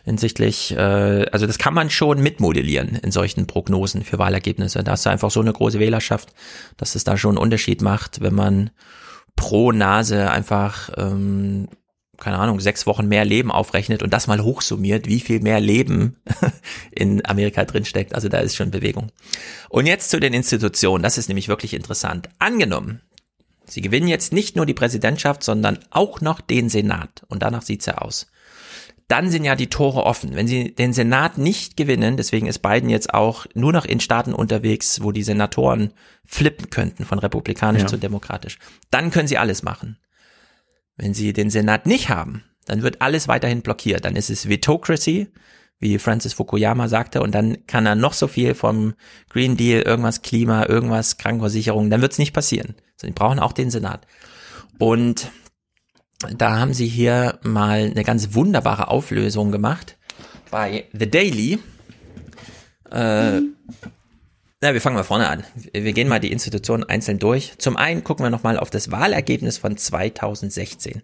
hinsichtlich. 0.04 0.76
Äh, 0.76 1.26
also 1.32 1.48
das 1.48 1.58
kann 1.58 1.74
man 1.74 1.90
schon 1.90 2.22
mitmodellieren 2.22 2.96
in 2.96 3.12
solchen 3.12 3.48
Prognosen 3.48 4.04
für 4.04 4.20
Wahlergebnisse. 4.20 4.84
Da 4.84 4.92
hast 4.92 5.06
du 5.06 5.10
einfach 5.10 5.32
so 5.32 5.40
eine 5.40 5.54
große 5.54 5.80
Wählerschaft, 5.80 6.34
dass 6.76 6.96
es 6.96 7.06
da 7.06 7.18
schon 7.18 7.32
einen 7.32 7.44
Unterschied 7.44 7.82
macht, 7.82 8.22
wenn 8.22 8.36
man 8.36 8.72
pro 9.38 9.72
Nase 9.72 10.30
einfach 10.32 10.90
ähm, 10.98 11.70
keine 12.18 12.40
Ahnung, 12.40 12.60
sechs 12.60 12.86
Wochen 12.88 13.08
mehr 13.08 13.26
Leben 13.26 13.52
aufrechnet 13.52 14.04
und 14.04 14.14
das 14.14 14.28
mal 14.28 14.44
hochsummiert, 14.44 15.08
wie 15.08 15.20
viel 15.20 15.40
mehr 15.40 15.60
Leben 15.60 16.18
in 16.92 17.26
Amerika 17.26 17.66
drinsteckt. 17.66 18.16
Also 18.16 18.30
da 18.30 18.40
ist 18.40 18.56
schon 18.56 18.72
Bewegung. 18.72 19.12
Und 19.70 19.86
jetzt 19.86 20.10
zu 20.10 20.20
den 20.20 20.34
Institutionen. 20.34 21.04
Das 21.04 21.18
ist 21.18 21.28
nämlich 21.28 21.48
wirklich 21.48 21.74
interessant. 21.74 22.30
Angenommen, 22.40 23.02
Sie 23.70 23.82
gewinnen 23.82 24.08
jetzt 24.08 24.32
nicht 24.32 24.56
nur 24.56 24.66
die 24.66 24.74
Präsidentschaft, 24.74 25.44
sondern 25.44 25.80
auch 25.90 26.22
noch 26.22 26.40
den 26.40 26.70
Senat. 26.70 27.24
Und 27.28 27.44
danach 27.44 27.62
sieht's 27.62 27.86
ja 27.86 27.98
aus. 27.98 28.28
Dann 29.10 29.30
sind 29.30 29.46
ja 29.46 29.56
die 29.56 29.70
Tore 29.70 30.04
offen. 30.04 30.36
Wenn 30.36 30.48
Sie 30.48 30.74
den 30.74 30.94
Senat 30.94 31.38
nicht 31.38 31.78
gewinnen, 31.78 32.18
deswegen 32.18 32.48
ist 32.48 32.60
Biden 32.60 32.90
jetzt 32.90 33.14
auch 33.14 33.46
nur 33.54 33.72
noch 33.72 33.86
in 33.86 34.00
Staaten 34.00 34.34
unterwegs, 34.34 35.02
wo 35.02 35.12
die 35.12 35.24
Senatoren 35.24 35.94
flippen 36.26 36.70
könnten 36.70 37.06
von 37.06 37.20
republikanisch 37.20 37.84
ja. 37.84 37.88
zu 37.88 37.98
demokratisch, 37.98 38.58
dann 38.90 39.12
können 39.12 39.28
Sie 39.28 39.38
alles 39.38 39.64
machen. 39.64 39.98
Wenn 40.98 41.14
sie 41.14 41.32
den 41.32 41.50
Senat 41.50 41.86
nicht 41.86 42.10
haben, 42.10 42.44
dann 42.66 42.82
wird 42.82 43.02
alles 43.02 43.28
weiterhin 43.28 43.62
blockiert. 43.62 44.04
Dann 44.06 44.16
ist 44.16 44.30
es 44.30 44.50
Vetocracy, 44.50 45.30
wie 45.80 46.00
Francis 46.00 46.34
Fukuyama 46.34 46.88
sagte, 46.88 47.22
und 47.22 47.34
dann 47.36 47.66
kann 47.68 47.86
er 47.86 47.96
noch 47.96 48.14
so 48.14 48.28
viel 48.28 48.56
vom 48.56 48.96
Green 49.30 49.58
Deal, 49.58 49.82
irgendwas 49.84 50.24
Klima, 50.24 50.66
irgendwas 50.68 51.18
Krankenversicherung, 51.18 51.90
dann 51.90 52.02
wird 52.02 52.14
es 52.14 52.18
nicht 52.18 52.34
passieren. 52.34 52.76
Sie 52.96 53.12
brauchen 53.12 53.40
auch 53.40 53.54
den 53.54 53.70
Senat. 53.70 54.08
Und 54.80 55.32
da 56.36 56.60
haben 56.60 56.74
sie 56.74 56.88
hier 56.88 57.40
mal 57.44 57.92
eine 57.92 58.04
ganz 58.04 58.34
wunderbare 58.34 58.88
Auflösung 58.88 59.52
gemacht 59.52 59.98
bei 60.50 60.86
The 60.94 61.10
Daily. 61.10 61.60
Äh, 62.90 63.42
na, 64.68 64.74
wir 64.74 64.82
fangen 64.82 64.98
mal 64.98 65.04
vorne 65.04 65.30
an. 65.30 65.46
Wir 65.72 65.94
gehen 65.94 66.10
mal 66.10 66.20
die 66.20 66.32
Institutionen 66.32 66.84
einzeln 66.84 67.20
durch. 67.20 67.54
Zum 67.58 67.78
einen 67.78 68.04
gucken 68.04 68.26
wir 68.26 68.30
nochmal 68.30 68.60
auf 68.60 68.70
das 68.70 68.92
Wahlergebnis 68.92 69.58
von 69.58 69.78
2016. 69.78 71.04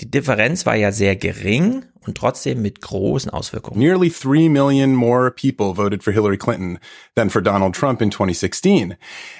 Die 0.00 0.08
Differenz 0.08 0.64
war 0.64 0.76
ja 0.76 0.92
sehr 0.92 1.16
gering 1.16 1.84
und 2.06 2.16
trotzdem 2.16 2.62
mit 2.62 2.80
großen 2.80 3.32
Auswirkungen. 3.32 3.80
Nearly 3.80 4.10
3 4.10 4.48
million 4.48 4.94
more 4.94 5.32
people 5.32 5.74
voted 5.74 6.04
for 6.04 6.12
Hillary 6.12 6.38
Clinton 6.38 6.78
than 7.16 7.30
for 7.30 7.42
Donald 7.42 7.74
Trump 7.74 8.00
in 8.00 8.12
2016. 8.12 8.96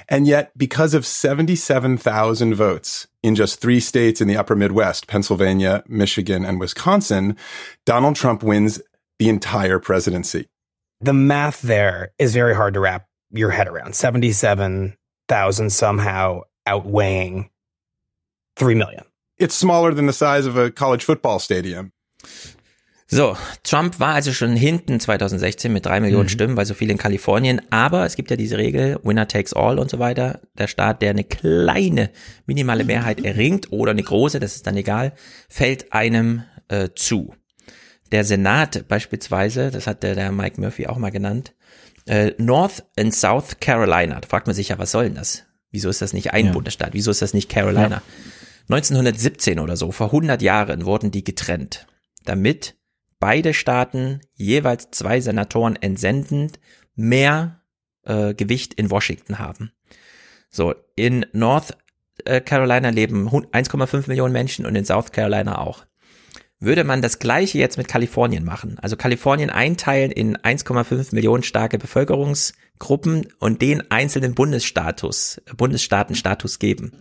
And 0.09 0.27
yet, 0.27 0.51
because 0.57 0.93
of 0.93 1.07
77,000 1.07 2.55
votes 2.55 3.07
in 3.23 3.37
just 3.37 3.61
three 3.61 3.79
states 3.79 4.21
in 4.21 4.27
the 4.27 4.37
upper 4.37 4.57
Midwest, 4.57 5.07
Pennsylvania, 5.07 5.85
Michigan, 5.87 6.45
and 6.45 6.59
Wisconsin, 6.59 7.37
Donald 7.87 8.17
Trump 8.17 8.43
wins 8.43 8.83
the 9.21 9.29
entire 9.29 9.79
presidency. 9.79 10.49
The 11.01 11.15
math 11.15 11.63
there 11.63 12.13
is 12.19 12.35
very 12.35 12.55
hard 12.55 12.75
to 12.75 12.81
wrap 12.81 13.10
your 13.33 13.51
head 13.51 13.69
around 13.69 13.95
77,000 13.95 15.71
somehow 15.71 16.43
outweighing 16.67 17.51
3 18.57 18.75
million. 18.75 19.05
It's 19.39 19.55
smaller 19.55 19.95
than 19.95 20.07
the 20.07 20.13
size 20.13 20.47
of 20.47 20.57
a 20.57 20.71
college 20.71 21.05
football 21.05 21.39
stadium. 21.39 21.93
So, 23.13 23.37
Trump 23.65 23.99
war 23.99 24.15
also 24.15 24.33
schon 24.33 24.55
hinten 24.55 25.01
2016 25.01 25.73
mit 25.73 25.85
drei 25.85 25.99
Millionen 25.99 26.27
mhm. 26.27 26.29
Stimmen, 26.29 26.57
weil 26.57 26.67
so 26.67 26.75
viel 26.75 26.91
in 26.91 26.99
Kalifornien. 26.99 27.61
Aber 27.71 28.07
es 28.07 28.15
gibt 28.15 28.31
ja 28.31 28.37
diese 28.37 28.57
Regel, 28.57 29.01
Winner 29.03 29.27
takes 29.27 29.53
all 29.53 29.81
und 29.81 29.91
so 29.91 29.99
weiter. 29.99 30.41
Der 30.57 30.69
Staat, 30.69 31.03
der 31.03 31.11
eine 31.11 31.25
kleine, 31.25 32.11
minimale 32.47 32.85
Mehrheit 32.85 33.21
erringt 33.25 33.73
oder 33.73 33.91
eine 33.91 34.03
große, 34.05 34.39
das 34.39 34.55
ist 34.55 34.67
dann 34.69 34.77
egal, 34.77 35.13
fällt 35.49 35.93
einem 35.93 36.45
äh, 36.69 36.91
zu. 36.95 37.35
Der 38.13 38.25
Senat 38.25 38.87
beispielsweise, 38.87 39.73
das 39.73 39.89
hat 39.89 40.05
der, 40.05 40.15
der 40.15 40.31
Mike 40.31 40.61
Murphy 40.61 40.87
auch 40.87 40.99
mal 40.99 41.11
genannt, 41.11 41.53
äh, 42.07 42.33
North 42.39 42.85
and 42.99 43.15
South 43.15 43.61
Carolina. 43.61 44.21
Da 44.21 44.29
fragt 44.29 44.47
man 44.47 44.55
sich 44.55 44.69
ja, 44.69 44.79
was 44.79 44.93
soll 44.93 45.05
denn 45.05 45.15
das? 45.15 45.45
Wieso 45.71 45.89
ist 45.89 46.03
das 46.03 46.13
nicht 46.13 46.33
ein 46.33 46.47
ja. 46.47 46.53
Bundesstaat? 46.53 46.95
Wieso 46.95 47.11
ist 47.11 47.23
das 47.23 47.35
nicht 47.35 47.49
Carolina? 47.49 47.89
Ja. 47.89 48.03
1917 48.69 49.59
oder 49.59 49.77
so, 49.77 49.91
vor 49.91 50.07
100 50.07 50.43
Jahren 50.43 50.85
wurden 50.85 51.11
die 51.11 51.25
getrennt, 51.25 51.87
damit 52.25 52.77
beide 53.19 53.53
Staaten 53.53 54.21
jeweils 54.35 54.91
zwei 54.93 55.21
Senatoren 55.21 55.77
entsendend 55.77 56.61
mehr 56.95 57.63
äh, 58.05 58.35
Gewicht 58.35 58.75
in 58.75 58.91
Washington 58.91 59.39
haben. 59.39 59.73
So, 60.51 60.75
in 60.97 61.27
North 61.33 61.77
äh, 62.25 62.41
Carolina 62.41 62.91
leben 62.91 63.29
1,5 63.29 64.09
Millionen 64.09 64.33
Menschen 64.33 64.67
und 64.67 64.75
in 64.75 64.85
South 64.85 65.13
Carolina 65.13 65.59
auch 65.59 65.85
würde 66.61 66.85
man 66.85 67.01
das 67.01 67.19
gleiche 67.19 67.59
jetzt 67.59 67.79
mit 67.79 67.89
Kalifornien 67.89 68.45
machen. 68.45 68.79
Also 68.81 68.97
Kalifornien 68.97 69.49
einteilen 69.49 70.11
in 70.13 70.37
1,5 70.37 71.15
Millionen 71.15 71.43
starke 71.43 71.79
Bevölkerungsgruppen 71.79 73.29
und 73.39 73.63
den 73.63 73.91
einzelnen 73.91 74.35
Bundesstatus, 74.35 75.41
Bundesstaatenstatus 75.57 76.59
geben. 76.59 76.93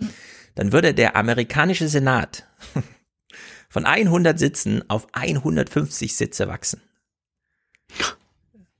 Dann 0.55 0.71
würde 0.71 0.93
der 0.93 1.17
amerikanische 1.17 1.89
Senat 1.89 2.47
von 3.69 3.85
100 3.85 4.39
Sitzen 4.39 4.89
auf 4.89 5.07
150 5.11 6.15
Sitze 6.15 6.47
wachsen. 6.47 6.81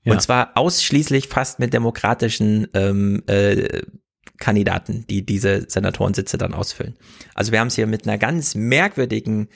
Ja. 0.02 0.14
Und 0.14 0.22
zwar 0.22 0.56
ausschließlich 0.56 1.28
fast 1.28 1.58
mit 1.58 1.74
demokratischen 1.74 2.68
ähm, 2.72 3.22
äh, 3.26 3.82
Kandidaten, 4.38 5.04
die 5.08 5.26
diese 5.26 5.68
Senatorensitze 5.68 6.38
dann 6.38 6.54
ausfüllen. 6.54 6.96
Also 7.34 7.52
wir 7.52 7.60
haben 7.60 7.68
es 7.68 7.74
hier 7.74 7.86
mit 7.86 8.08
einer 8.08 8.16
ganz 8.16 8.54
merkwürdigen 8.54 9.48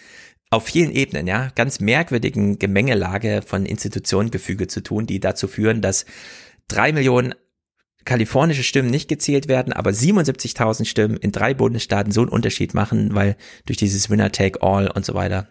auf 0.54 0.64
vielen 0.64 0.90
Ebenen, 0.90 1.26
ja, 1.26 1.50
ganz 1.54 1.80
merkwürdigen 1.80 2.58
Gemengelage 2.58 3.42
von 3.44 3.66
Institutionengefüge 3.66 4.66
zu 4.66 4.82
tun, 4.82 5.06
die 5.06 5.20
dazu 5.20 5.48
führen, 5.48 5.80
dass 5.80 6.06
drei 6.68 6.92
Millionen 6.92 7.34
kalifornische 8.04 8.62
Stimmen 8.62 8.90
nicht 8.90 9.08
gezählt 9.08 9.48
werden, 9.48 9.72
aber 9.72 9.90
77.000 9.90 10.84
Stimmen 10.84 11.16
in 11.16 11.32
drei 11.32 11.54
Bundesstaaten 11.54 12.12
so 12.12 12.20
einen 12.20 12.30
Unterschied 12.30 12.74
machen, 12.74 13.14
weil 13.14 13.36
durch 13.66 13.78
dieses 13.78 14.10
Winner 14.10 14.30
Take 14.30 14.62
All 14.62 14.90
und 14.90 15.04
so 15.04 15.14
weiter 15.14 15.48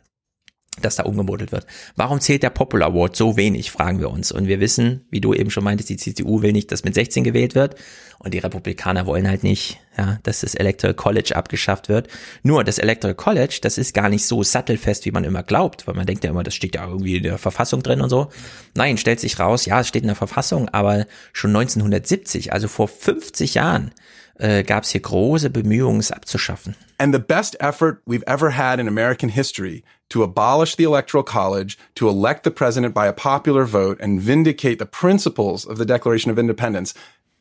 dass 0.81 0.95
da 0.95 1.03
umgemodelt 1.03 1.51
wird. 1.51 1.65
Warum 1.95 2.19
zählt 2.19 2.43
der 2.43 2.49
Popular 2.49 2.89
Award 2.89 3.15
so 3.15 3.37
wenig, 3.37 3.71
fragen 3.71 3.99
wir 3.99 4.09
uns. 4.09 4.31
Und 4.31 4.47
wir 4.47 4.59
wissen, 4.59 5.05
wie 5.09 5.21
du 5.21 5.33
eben 5.33 5.49
schon 5.49 5.63
meintest, 5.63 5.89
die 5.89 5.97
CDU 5.97 6.41
will 6.41 6.51
nicht, 6.51 6.71
dass 6.71 6.83
mit 6.83 6.95
16 6.95 7.23
gewählt 7.23 7.55
wird. 7.55 7.75
Und 8.19 8.33
die 8.33 8.39
Republikaner 8.39 9.05
wollen 9.05 9.27
halt 9.27 9.43
nicht, 9.43 9.79
ja, 9.97 10.17
dass 10.23 10.41
das 10.41 10.55
Electoral 10.55 10.93
College 10.93 11.35
abgeschafft 11.35 11.89
wird. 11.89 12.07
Nur 12.41 12.63
das 12.63 12.77
Electoral 12.77 13.15
College, 13.15 13.59
das 13.61 13.77
ist 13.77 13.93
gar 13.93 14.09
nicht 14.09 14.25
so 14.25 14.43
sattelfest, 14.43 15.05
wie 15.05 15.11
man 15.11 15.25
immer 15.25 15.43
glaubt, 15.43 15.87
weil 15.87 15.95
man 15.95 16.05
denkt 16.05 16.23
ja 16.23 16.29
immer, 16.29 16.43
das 16.43 16.55
steht 16.55 16.75
ja 16.75 16.87
irgendwie 16.87 17.17
in 17.17 17.23
der 17.23 17.37
Verfassung 17.37 17.83
drin 17.83 18.01
und 18.01 18.09
so. 18.09 18.29
Nein, 18.75 18.97
stellt 18.97 19.19
sich 19.19 19.39
raus, 19.39 19.65
ja, 19.65 19.81
es 19.81 19.87
steht 19.87 20.03
in 20.03 20.07
der 20.07 20.15
Verfassung, 20.15 20.69
aber 20.69 21.05
schon 21.33 21.51
1970, 21.51 22.53
also 22.53 22.67
vor 22.67 22.87
50 22.87 23.55
Jahren, 23.55 23.91
äh, 24.39 24.63
gab 24.63 24.83
es 24.83 24.91
hier 24.91 25.01
große 25.01 25.49
Bemühungen, 25.49 25.99
es 25.99 26.11
abzuschaffen. 26.11 26.75
And 26.97 27.13
the 27.13 27.19
best 27.19 27.59
effort 27.59 27.97
we've 28.07 28.25
ever 28.25 28.55
had 28.55 28.79
in 28.79 28.87
American 28.87 29.29
history 29.29 29.83
to 30.13 30.21
abolish 30.21 30.75
the 30.75 30.83
Electoral 30.83 31.23
College, 31.23 31.75
to 31.95 32.07
elect 32.07 32.43
the 32.43 32.51
president 32.51 32.93
by 32.93 33.07
a 33.07 33.13
popular 33.13 33.65
vote, 33.65 33.97
and 33.99 34.21
vindicate 34.21 34.77
the 34.77 34.85
principles 34.85 35.65
of 35.65 35.79
the 35.79 35.85
Declaration 35.85 36.29
of 36.29 36.37
Independence 36.37 36.93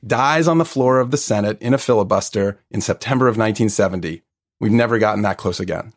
dies 0.03 0.49
on 0.49 0.57
the 0.57 0.65
floor 0.65 0.99
of 0.99 1.11
the 1.11 1.19
Senate 1.19 1.61
in 1.61 1.75
a 1.75 1.79
filibuster 1.79 2.59
in 2.71 2.81
September 2.81 3.27
of 3.29 3.37
1970. 3.37 4.23
We've 4.59 4.73
never 4.73 4.99
gotten 4.99 5.21
that 5.23 5.37
close 5.37 5.61
again. 5.61 5.93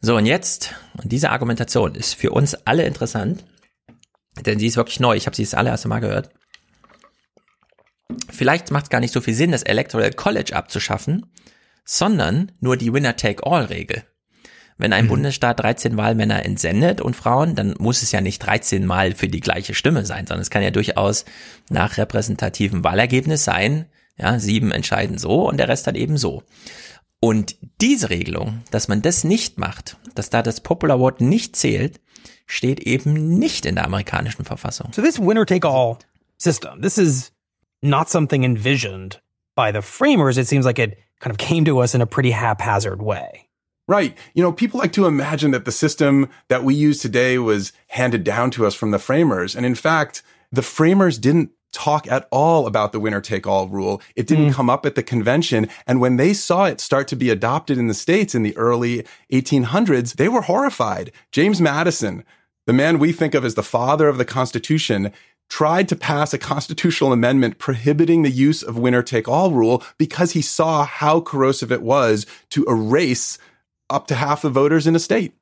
So, 0.00 0.16
und 0.16 0.26
jetzt, 0.26 0.74
diese 1.04 1.30
Argumentation 1.30 1.94
ist 1.94 2.16
für 2.16 2.32
uns 2.32 2.56
alle 2.66 2.84
interessant, 2.84 3.44
denn 4.44 4.58
sie 4.58 4.66
ist 4.66 4.76
wirklich 4.76 4.98
neu. 4.98 5.14
Ich 5.14 5.26
habe 5.26 5.36
sie 5.36 5.44
das 5.44 5.54
allererste 5.54 5.86
Mal 5.86 6.00
gehört. 6.00 6.30
Vielleicht 8.28 8.72
macht 8.72 8.86
es 8.86 8.90
gar 8.90 9.00
nicht 9.00 9.14
so 9.14 9.20
viel 9.20 9.34
Sinn, 9.34 9.52
das 9.52 9.62
Electoral 9.62 10.10
College 10.10 10.56
abzuschaffen, 10.56 11.26
sondern 11.84 12.50
nur 12.58 12.76
die 12.76 12.92
Winner-Take-All-Regel. 12.92 14.04
Wenn 14.78 14.92
ein 14.92 15.04
mhm. 15.06 15.10
Bundesstaat 15.10 15.60
13 15.60 15.96
Wahlmänner 15.96 16.44
entsendet 16.44 17.00
und 17.00 17.16
Frauen, 17.16 17.54
dann 17.54 17.74
muss 17.78 18.02
es 18.02 18.12
ja 18.12 18.20
nicht 18.20 18.40
13 18.40 18.84
Mal 18.84 19.14
für 19.14 19.28
die 19.28 19.40
gleiche 19.40 19.74
Stimme 19.74 20.04
sein, 20.04 20.26
sondern 20.26 20.42
es 20.42 20.50
kann 20.50 20.62
ja 20.62 20.70
durchaus 20.70 21.24
nach 21.70 21.96
repräsentativen 21.96 22.84
Wahlergebnis 22.84 23.44
sein, 23.44 23.86
ja, 24.18 24.38
sieben 24.38 24.72
entscheiden 24.72 25.18
so 25.18 25.48
und 25.48 25.58
der 25.58 25.68
Rest 25.68 25.86
dann 25.86 25.94
eben 25.94 26.18
so. 26.18 26.42
Und 27.20 27.56
diese 27.80 28.10
Regelung, 28.10 28.62
dass 28.70 28.88
man 28.88 29.02
das 29.02 29.24
nicht 29.24 29.58
macht, 29.58 29.96
dass 30.14 30.30
da 30.30 30.42
das 30.42 30.60
Popular 30.60 30.98
Vote 30.98 31.24
nicht 31.24 31.56
zählt, 31.56 32.00
steht 32.46 32.80
eben 32.80 33.38
nicht 33.38 33.66
in 33.66 33.76
der 33.76 33.84
amerikanischen 33.84 34.44
Verfassung. 34.44 34.92
So 34.92 35.02
this 35.02 35.18
winner 35.18 35.46
take 35.46 35.66
all 35.66 35.98
system, 36.38 36.82
this 36.82 36.98
is 36.98 37.32
not 37.82 38.08
something 38.08 38.44
envisioned 38.44 39.20
by 39.54 39.72
the 39.72 39.82
framers. 39.82 40.36
It 40.36 40.46
seems 40.46 40.64
like 40.64 40.78
it 40.78 40.98
kind 41.20 41.32
of 41.32 41.38
came 41.38 41.64
to 41.64 41.82
us 41.82 41.94
in 41.94 42.02
a 42.02 42.06
pretty 42.06 42.32
haphazard 42.32 43.00
way. 43.00 43.45
Right. 43.88 44.16
You 44.34 44.42
know, 44.42 44.52
people 44.52 44.80
like 44.80 44.92
to 44.94 45.06
imagine 45.06 45.52
that 45.52 45.64
the 45.64 45.72
system 45.72 46.28
that 46.48 46.64
we 46.64 46.74
use 46.74 47.00
today 47.00 47.38
was 47.38 47.72
handed 47.88 48.24
down 48.24 48.50
to 48.52 48.66
us 48.66 48.74
from 48.74 48.90
the 48.90 48.98
framers. 48.98 49.54
And 49.54 49.64
in 49.64 49.76
fact, 49.76 50.22
the 50.50 50.62
framers 50.62 51.18
didn't 51.18 51.50
talk 51.72 52.10
at 52.10 52.26
all 52.32 52.66
about 52.66 52.92
the 52.92 52.98
winner 52.98 53.20
take 53.20 53.46
all 53.46 53.68
rule. 53.68 54.00
It 54.16 54.26
didn't 54.26 54.50
mm. 54.50 54.54
come 54.54 54.70
up 54.70 54.86
at 54.86 54.94
the 54.94 55.02
convention. 55.02 55.68
And 55.86 56.00
when 56.00 56.16
they 56.16 56.32
saw 56.32 56.64
it 56.64 56.80
start 56.80 57.06
to 57.08 57.16
be 57.16 57.30
adopted 57.30 57.78
in 57.78 57.86
the 57.86 57.94
States 57.94 58.34
in 58.34 58.42
the 58.42 58.56
early 58.56 59.04
1800s, 59.32 60.14
they 60.14 60.28
were 60.28 60.42
horrified. 60.42 61.12
James 61.30 61.60
Madison, 61.60 62.24
the 62.66 62.72
man 62.72 62.98
we 62.98 63.12
think 63.12 63.34
of 63.34 63.44
as 63.44 63.54
the 63.54 63.62
father 63.62 64.08
of 64.08 64.18
the 64.18 64.24
Constitution, 64.24 65.12
tried 65.48 65.88
to 65.88 65.96
pass 65.96 66.34
a 66.34 66.38
constitutional 66.38 67.12
amendment 67.12 67.58
prohibiting 67.58 68.22
the 68.22 68.30
use 68.30 68.62
of 68.62 68.78
winner 68.78 69.02
take 69.02 69.28
all 69.28 69.52
rule 69.52 69.82
because 69.98 70.32
he 70.32 70.42
saw 70.42 70.84
how 70.84 71.20
corrosive 71.20 71.70
it 71.70 71.82
was 71.82 72.26
to 72.50 72.64
erase 72.64 73.38
up 73.88 74.06
to 74.08 74.14
half 74.14 74.42
the 74.42 74.54
voters 74.54 74.86
in 74.86 74.96
a 74.96 74.98
state. 74.98 75.32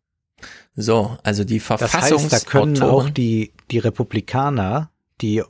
So, 0.76 1.16
also 1.22 1.44
die 1.44 1.60
Verfassungsautoren. 1.60 2.24
Das 2.24 2.32
heißt, 2.32 2.46
da 2.46 2.50
können 2.50 2.82
auch 2.82 3.08
die, 3.10 3.52
die 3.70 3.78
Republikaner, 3.78 4.90
die 5.20 5.42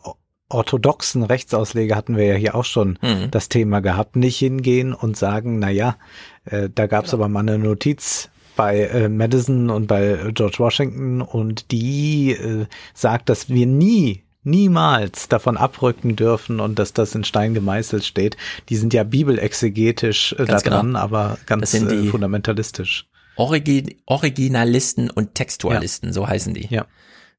orthodoxen 0.48 1.22
Rechtsausleger 1.22 1.96
hatten 1.96 2.16
wir 2.16 2.26
ja 2.26 2.34
hier 2.34 2.54
auch 2.54 2.64
schon 2.64 2.98
mhm. 3.02 3.30
das 3.30 3.48
Thema 3.48 3.80
gehabt, 3.80 4.16
nicht 4.16 4.38
hingehen 4.38 4.92
und 4.92 5.16
sagen, 5.16 5.58
na 5.58 5.70
ja, 5.70 5.96
äh, 6.44 6.68
da 6.72 6.86
gab 6.86 7.06
es 7.06 7.12
ja. 7.12 7.18
aber 7.18 7.28
mal 7.28 7.40
eine 7.40 7.58
Notiz 7.58 8.30
bei 8.56 8.82
äh, 8.82 9.08
Madison 9.08 9.70
und 9.70 9.86
bei 9.86 10.30
George 10.32 10.58
Washington 10.58 11.22
und 11.22 11.72
die 11.72 12.32
äh, 12.32 12.66
sagt, 12.92 13.28
dass 13.28 13.48
wir 13.48 13.66
nie 13.66 14.22
niemals 14.44 15.28
davon 15.28 15.56
abrücken 15.56 16.16
dürfen 16.16 16.60
und 16.60 16.78
dass 16.78 16.92
das 16.92 17.14
in 17.14 17.24
Stein 17.24 17.54
gemeißelt 17.54 18.04
steht. 18.04 18.36
Die 18.68 18.76
sind 18.76 18.94
ja 18.94 19.04
bibelexegetisch 19.04 20.34
äh, 20.38 20.44
da 20.44 20.58
dran, 20.58 20.88
genau. 20.88 20.98
aber 20.98 21.38
ganz 21.46 21.74
äh, 21.74 22.04
fundamentalistisch. 22.04 23.06
Origi 23.36 23.96
Originalisten 24.06 25.10
und 25.10 25.34
Textualisten, 25.34 26.10
ja. 26.10 26.12
so 26.12 26.28
heißen 26.28 26.54
die. 26.54 26.68
Ja. 26.70 26.86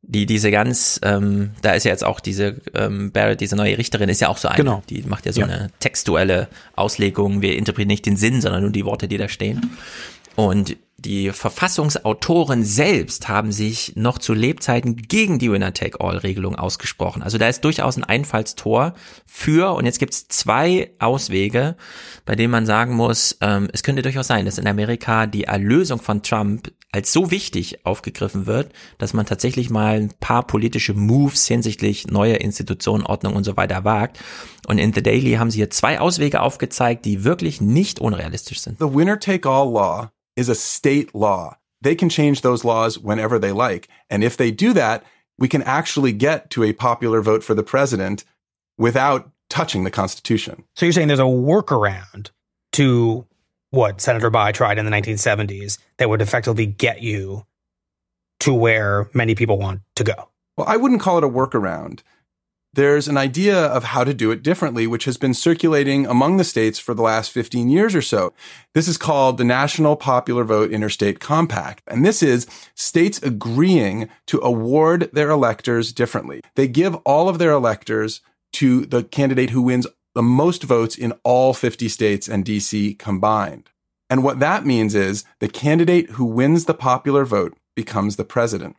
Die 0.08 0.26
diese 0.28 0.52
ganz, 0.52 1.00
ähm, 1.04 1.52
da 1.62 1.72
ist 1.72 1.84
ja 1.84 1.92
jetzt 1.92 2.04
auch 2.04 2.20
diese 2.20 2.62
ähm, 2.76 3.12
Barrett, 3.12 3.42
diese 3.42 3.56
neue 3.56 3.78
Richterin, 3.78 4.10
ist 4.10 4.22
ja 4.22 4.28
auch 4.28 4.38
so 4.38 4.48
eine. 4.48 4.58
Genau. 4.58 4.84
Die 4.90 5.02
macht 5.04 5.26
ja 5.26 5.34
so 5.34 5.42
ja. 5.42 5.48
eine 5.48 5.72
textuelle 5.80 6.48
Auslegung. 6.76 7.42
Wir 7.42 7.56
interpretieren 7.58 7.88
nicht 7.88 8.06
den 8.06 8.18
Sinn, 8.18 8.42
sondern 8.42 8.62
nur 8.62 8.72
die 8.72 8.86
Worte, 8.86 9.08
die 9.08 9.18
da 9.18 9.28
stehen. 9.28 9.72
Und 10.36 10.78
die 10.98 11.32
Verfassungsautoren 11.32 12.64
selbst 12.64 13.28
haben 13.28 13.52
sich 13.52 13.94
noch 13.96 14.18
zu 14.18 14.34
Lebzeiten 14.34 14.96
gegen 14.96 15.40
die 15.40 15.52
Winner-Take-All-Regelung 15.52 16.56
ausgesprochen. 16.56 17.22
Also 17.22 17.38
da 17.38 17.50
ist 17.50 17.66
durchaus 17.66 17.98
ein 17.98 18.04
Einfallstor 18.04 18.94
für, 19.26 19.76
und 19.76 19.86
jetzt 19.86 20.00
gibt 20.00 20.14
es 20.14 20.28
zwei 20.30 20.92
Auswege, 21.00 21.76
bei 22.26 22.36
denen 22.36 22.52
man 22.52 22.66
sagen 22.66 22.96
muss, 22.96 23.38
ähm, 23.42 23.68
es 23.74 23.84
könnte 23.84 24.02
durchaus 24.02 24.28
sein, 24.28 24.46
dass 24.46 24.58
in 24.58 24.68
Amerika 24.68 25.28
die 25.28 25.44
Erlösung 25.44 26.00
von 26.00 26.24
Trump 26.24 26.72
als 26.94 27.12
so 27.12 27.30
wichtig 27.30 27.86
aufgegriffen 27.86 28.46
wird, 28.46 28.72
dass 28.98 29.14
man 29.14 29.26
tatsächlich 29.26 29.70
mal 29.70 29.96
ein 29.98 30.14
paar 30.22 30.48
politische 30.48 30.94
Moves 30.94 31.46
hinsichtlich 31.46 32.08
neuer 32.08 32.38
Institutionen, 32.38 33.06
Ordnung 33.06 33.36
und 33.36 33.44
so 33.44 33.58
weiter 33.58 33.84
wagt. 33.84 34.18
Und 34.66 34.78
in 34.78 34.94
The 34.94 35.04
Daily 35.04 35.34
haben 35.34 35.52
sie 35.52 35.58
hier 35.58 35.70
zwei 35.70 36.00
Auswege 36.00 36.42
aufgezeigt, 36.42 37.04
die 37.04 37.26
wirklich 37.26 37.60
nicht 37.60 38.00
unrealistisch 38.00 38.62
sind. 38.62 38.80
The 38.80 38.86
Winner-Take-All 38.86 39.74
Law 39.74 40.15
is 40.36 40.50
a 40.50 40.56
state 40.56 41.14
law. 41.16 41.58
They 41.82 41.96
can 41.96 42.10
change 42.10 42.42
those 42.42 42.64
laws 42.64 42.98
whenever 42.98 43.38
they 43.40 43.52
like. 43.52 43.88
And 44.10 44.24
if 44.24 44.38
they 44.38 44.52
do 44.52 44.74
that, 44.74 45.04
we 45.38 45.48
can 45.48 45.62
actually 45.64 46.14
get 46.14 46.50
to 46.52 46.64
a 46.64 46.74
popular 46.74 47.22
vote 47.22 47.44
for 47.44 47.54
the 47.54 47.64
president 47.64 48.24
without 48.78 49.30
touching 49.50 49.84
the 49.84 49.92
Constitution. 49.92 50.64
So 50.76 50.86
you're 50.86 50.94
saying 50.94 51.08
there's 51.08 51.20
a 51.20 51.24
workaround 51.24 52.30
to 52.74 53.26
what 53.72 54.02
Senator 54.02 54.32
Bayh 54.32 54.54
tried 54.54 54.78
in 54.78 54.86
the 54.86 54.92
1970s 54.92 55.78
that 55.98 56.10
would 56.10 56.22
effectively 56.22 56.66
get 56.66 57.02
you 57.02 57.46
to 58.42 58.54
where 58.54 59.10
many 59.14 59.36
people 59.36 59.58
want 59.58 59.82
to 59.96 60.04
go? 60.04 60.30
Well, 60.58 60.68
I 60.68 60.78
wouldn't 60.78 61.02
call 61.02 61.18
it 61.18 61.24
a 61.24 61.30
workaround 61.30 62.02
there's 62.76 63.08
an 63.08 63.18
idea 63.18 63.58
of 63.58 63.86
how 63.86 64.04
to 64.04 64.14
do 64.14 64.32
it 64.32 64.44
differently, 64.44 64.86
which 64.86 65.06
has 65.06 65.18
been 65.18 65.34
circulating 65.34 66.06
among 66.06 66.38
the 66.38 66.44
states 66.44 66.78
for 66.78 66.94
the 66.94 67.02
last 67.02 67.32
15 67.32 67.70
years 67.70 67.96
or 67.96 68.02
so. 68.02 68.34
This 68.74 68.88
is 68.88 68.98
called 68.98 69.38
the 69.38 69.44
National 69.44 69.96
Popular 69.96 70.44
Vote 70.44 70.72
Interstate 70.72 71.20
Compact. 71.20 71.82
And 71.88 72.06
this 72.06 72.22
is 72.22 72.48
states 72.76 73.22
agreeing 73.24 74.10
to 74.28 74.40
award 74.42 75.10
their 75.14 75.30
electors 75.30 75.94
differently. 75.94 76.42
They 76.56 76.68
give 76.68 76.96
all 77.06 77.30
of 77.30 77.40
their 77.40 77.52
electors 77.52 78.22
to 78.54 78.86
the 78.86 79.04
candidate 79.04 79.50
who 79.52 79.62
wins 79.62 79.88
the 80.14 80.24
most 80.24 80.64
votes 80.64 80.98
in 80.98 81.14
all 81.24 81.54
50 81.54 81.88
states 81.90 82.28
and 82.28 82.46
DC 82.46 82.98
combined. 83.00 83.70
And 84.10 84.24
what 84.24 84.40
that 84.40 84.66
means 84.66 84.96
is 84.96 85.24
the 85.40 85.48
candidate 85.48 86.12
who 86.12 86.26
wins 86.26 86.66
the 86.66 86.74
popular 86.74 87.26
vote 87.26 87.58
becomes 87.76 88.16
the 88.16 88.26
president. 88.26 88.76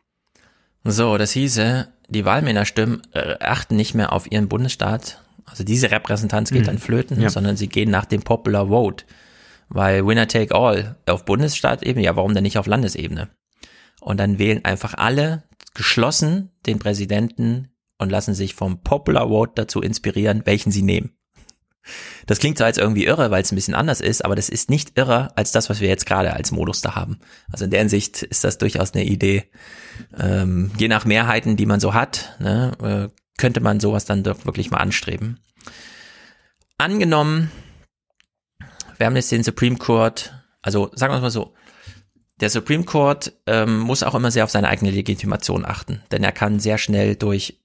So, 0.89 1.19
das 1.19 1.33
hieße, 1.33 1.89
die 2.09 2.25
Wahlmännerstimmen 2.25 3.03
äh, 3.13 3.37
achten 3.41 3.77
nicht 3.77 3.95
mehr 3.95 4.13
auf 4.13 4.31
ihren 4.31 4.49
Bundesstaat. 4.49 5.23
Also 5.45 5.65
diese 5.65 5.91
Repräsentanz 5.91 6.51
geht 6.51 6.63
mhm. 6.63 6.67
dann 6.67 6.79
flöten, 6.79 7.21
ja. 7.21 7.31
sondern 7.31 7.57
sie 7.57 7.69
gehen 7.69 7.91
nach 7.91 8.05
dem 8.05 8.23
Popular 8.23 8.69
Vote. 8.69 9.05
Weil 9.69 10.07
Winner 10.07 10.29
take 10.29 10.55
all 10.55 10.97
auf 11.07 11.25
Bundesstaatebene, 11.25 12.05
ja, 12.05 12.17
warum 12.17 12.35
denn 12.35 12.45
nicht 12.45 12.59
auf 12.59 12.67
Landesebene? 12.67 13.29
Und 14.01 14.19
dann 14.19 14.39
wählen 14.39 14.65
einfach 14.65 14.95
alle 14.95 15.43
geschlossen 15.75 16.51
den 16.67 16.79
Präsidenten 16.79 17.69
und 17.99 18.11
lassen 18.11 18.35
sich 18.35 18.55
vom 18.55 18.83
Popular 18.83 19.29
Vote 19.29 19.53
dazu 19.57 19.81
inspirieren, 19.81 20.43
welchen 20.45 20.71
sie 20.71 20.83
nehmen. 20.83 21.16
Das 22.27 22.39
klingt 22.39 22.59
zwar 22.59 22.67
jetzt 22.69 22.79
irgendwie 22.79 23.05
irre, 23.05 23.31
weil 23.31 23.43
es 23.43 23.53
ein 23.53 23.57
bisschen 23.57 23.75
anders 23.75 24.01
ist, 24.01 24.25
aber 24.25 24.35
das 24.35 24.49
ist 24.49 24.71
nicht 24.71 24.97
irrer 24.99 25.33
als 25.37 25.53
das, 25.53 25.71
was 25.71 25.81
wir 25.81 25.89
jetzt 25.89 26.07
gerade 26.07 26.33
als 26.33 26.51
Modus 26.51 26.81
da 26.81 26.95
haben. 26.95 27.19
Also 27.51 27.65
in 27.65 27.71
der 27.71 27.81
Hinsicht 27.81 28.23
ist 28.23 28.45
das 28.45 28.59
durchaus 28.59 28.95
eine 28.95 29.05
Idee. 29.05 29.45
Ähm, 30.19 30.71
je 30.79 30.89
nach 30.89 31.05
Mehrheiten, 31.05 31.57
die 31.57 31.67
man 31.67 31.81
so 31.81 31.95
hat, 31.95 32.37
ne, 32.39 33.11
äh, 33.11 33.15
könnte 33.39 33.61
man 33.61 33.81
sowas 33.81 34.05
dann 34.05 34.23
doch 34.23 34.45
wirklich 34.47 34.71
mal 34.71 34.79
anstreben. 34.79 35.41
Angenommen, 36.79 37.51
wir 38.99 39.07
haben 39.07 39.17
jetzt 39.17 39.33
den 39.33 39.43
Supreme 39.43 39.77
Court, 39.77 40.35
also 40.63 40.91
sagen 40.95 41.13
wir 41.13 41.17
es 41.17 41.23
mal 41.23 41.31
so, 41.31 41.55
der 42.41 42.51
Supreme 42.51 42.85
Court 42.85 43.33
ähm, 43.47 43.79
muss 43.79 44.03
auch 44.03 44.15
immer 44.15 44.31
sehr 44.31 44.45
auf 44.45 44.51
seine 44.51 44.69
eigene 44.69 44.91
Legitimation 44.91 45.65
achten, 45.65 46.03
denn 46.11 46.23
er 46.23 46.33
kann 46.33 46.61
sehr 46.61 46.77
schnell 46.77 47.17
durch 47.17 47.61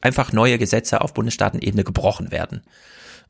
einfach 0.00 0.32
neue 0.32 0.58
Gesetze 0.58 1.00
auf 1.00 1.14
Bundesstaatenebene 1.14 1.84
gebrochen 1.84 2.30
werden. 2.30 2.62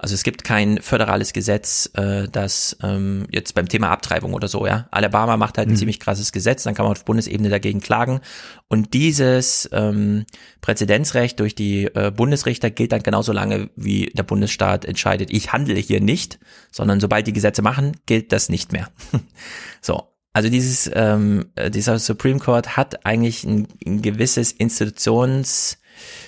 Also 0.03 0.15
es 0.15 0.23
gibt 0.23 0.45
kein 0.45 0.81
föderales 0.81 1.35
Gesetz, 1.35 1.91
äh, 1.93 2.27
das 2.27 2.75
ähm, 2.83 3.27
jetzt 3.31 3.55
beim 3.55 3.69
Thema 3.69 3.91
Abtreibung 3.91 4.33
oder 4.33 4.49
so, 4.49 4.67
ja. 4.67 4.89
Alabama 4.91 5.37
macht 5.37 5.59
halt 5.59 5.69
ein 5.69 5.73
mhm. 5.73 5.77
ziemlich 5.77 6.01
krasses 6.01 6.33
Gesetz, 6.33 6.63
dann 6.63 6.75
kann 6.75 6.87
man 6.87 6.93
auf 6.93 7.05
Bundesebene 7.05 7.51
dagegen 7.51 7.81
klagen. 7.81 8.21
Und 8.69 8.95
dieses 8.95 9.69
ähm, 9.73 10.25
Präzedenzrecht 10.63 11.39
durch 11.39 11.55
die 11.55 11.85
äh, 11.85 12.11
Bundesrichter 12.11 12.71
gilt 12.71 12.93
dann 12.93 13.03
genauso 13.03 13.33
lange, 13.33 13.69
wie 13.77 14.07
der 14.07 14.23
Bundesstaat 14.23 14.87
entscheidet, 14.87 15.31
ich 15.31 15.53
handle 15.53 15.79
hier 15.79 16.01
nicht, 16.01 16.39
sondern 16.73 16.99
sobald 16.99 17.27
die 17.27 17.35
Gesetze 17.35 17.61
machen, 17.61 17.95
gilt 18.07 18.33
das 18.33 18.49
nicht 18.49 18.73
mehr. 18.73 18.89
so. 19.83 20.05
Also 20.33 20.49
dieses, 20.49 20.91
ähm, 20.95 21.47
äh, 21.57 21.71
dieser 21.71 21.99
Supreme 21.99 22.39
Court 22.39 22.77
hat 22.77 23.05
eigentlich 23.05 23.45
ein, 23.45 23.67
ein 23.85 24.01
gewisses 24.01 24.53
Institutions 24.53 25.77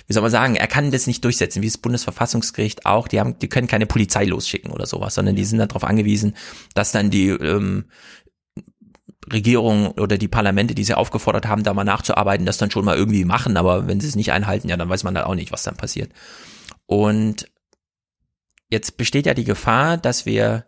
wie 0.06 0.12
soll 0.12 0.22
man 0.22 0.30
sagen, 0.30 0.56
er 0.56 0.66
kann 0.66 0.90
das 0.90 1.06
nicht 1.06 1.24
durchsetzen, 1.24 1.62
wie 1.62 1.68
das 1.68 1.78
Bundesverfassungsgericht 1.78 2.86
auch, 2.86 3.08
die 3.08 3.20
haben, 3.20 3.38
die 3.38 3.48
können 3.48 3.66
keine 3.66 3.86
Polizei 3.86 4.24
losschicken 4.24 4.70
oder 4.70 4.86
sowas, 4.86 5.14
sondern 5.14 5.36
die 5.36 5.44
sind 5.44 5.58
darauf 5.58 5.84
angewiesen, 5.84 6.34
dass 6.74 6.92
dann 6.92 7.10
die 7.10 7.28
ähm, 7.28 7.86
Regierung 9.32 9.92
oder 9.92 10.18
die 10.18 10.28
Parlamente, 10.28 10.74
die 10.74 10.84
sie 10.84 10.94
aufgefordert 10.94 11.46
haben, 11.46 11.62
da 11.62 11.74
mal 11.74 11.84
nachzuarbeiten, 11.84 12.46
das 12.46 12.58
dann 12.58 12.70
schon 12.70 12.84
mal 12.84 12.96
irgendwie 12.96 13.24
machen, 13.24 13.56
aber 13.56 13.86
wenn 13.86 14.00
sie 14.00 14.08
es 14.08 14.16
nicht 14.16 14.32
einhalten, 14.32 14.68
ja, 14.68 14.76
dann 14.76 14.88
weiß 14.88 15.04
man 15.04 15.14
da 15.14 15.24
auch 15.24 15.34
nicht, 15.34 15.52
was 15.52 15.62
dann 15.62 15.76
passiert. 15.76 16.12
Und 16.86 17.46
jetzt 18.70 18.96
besteht 18.96 19.26
ja 19.26 19.34
die 19.34 19.44
Gefahr, 19.44 19.96
dass 19.96 20.26
wir 20.26 20.64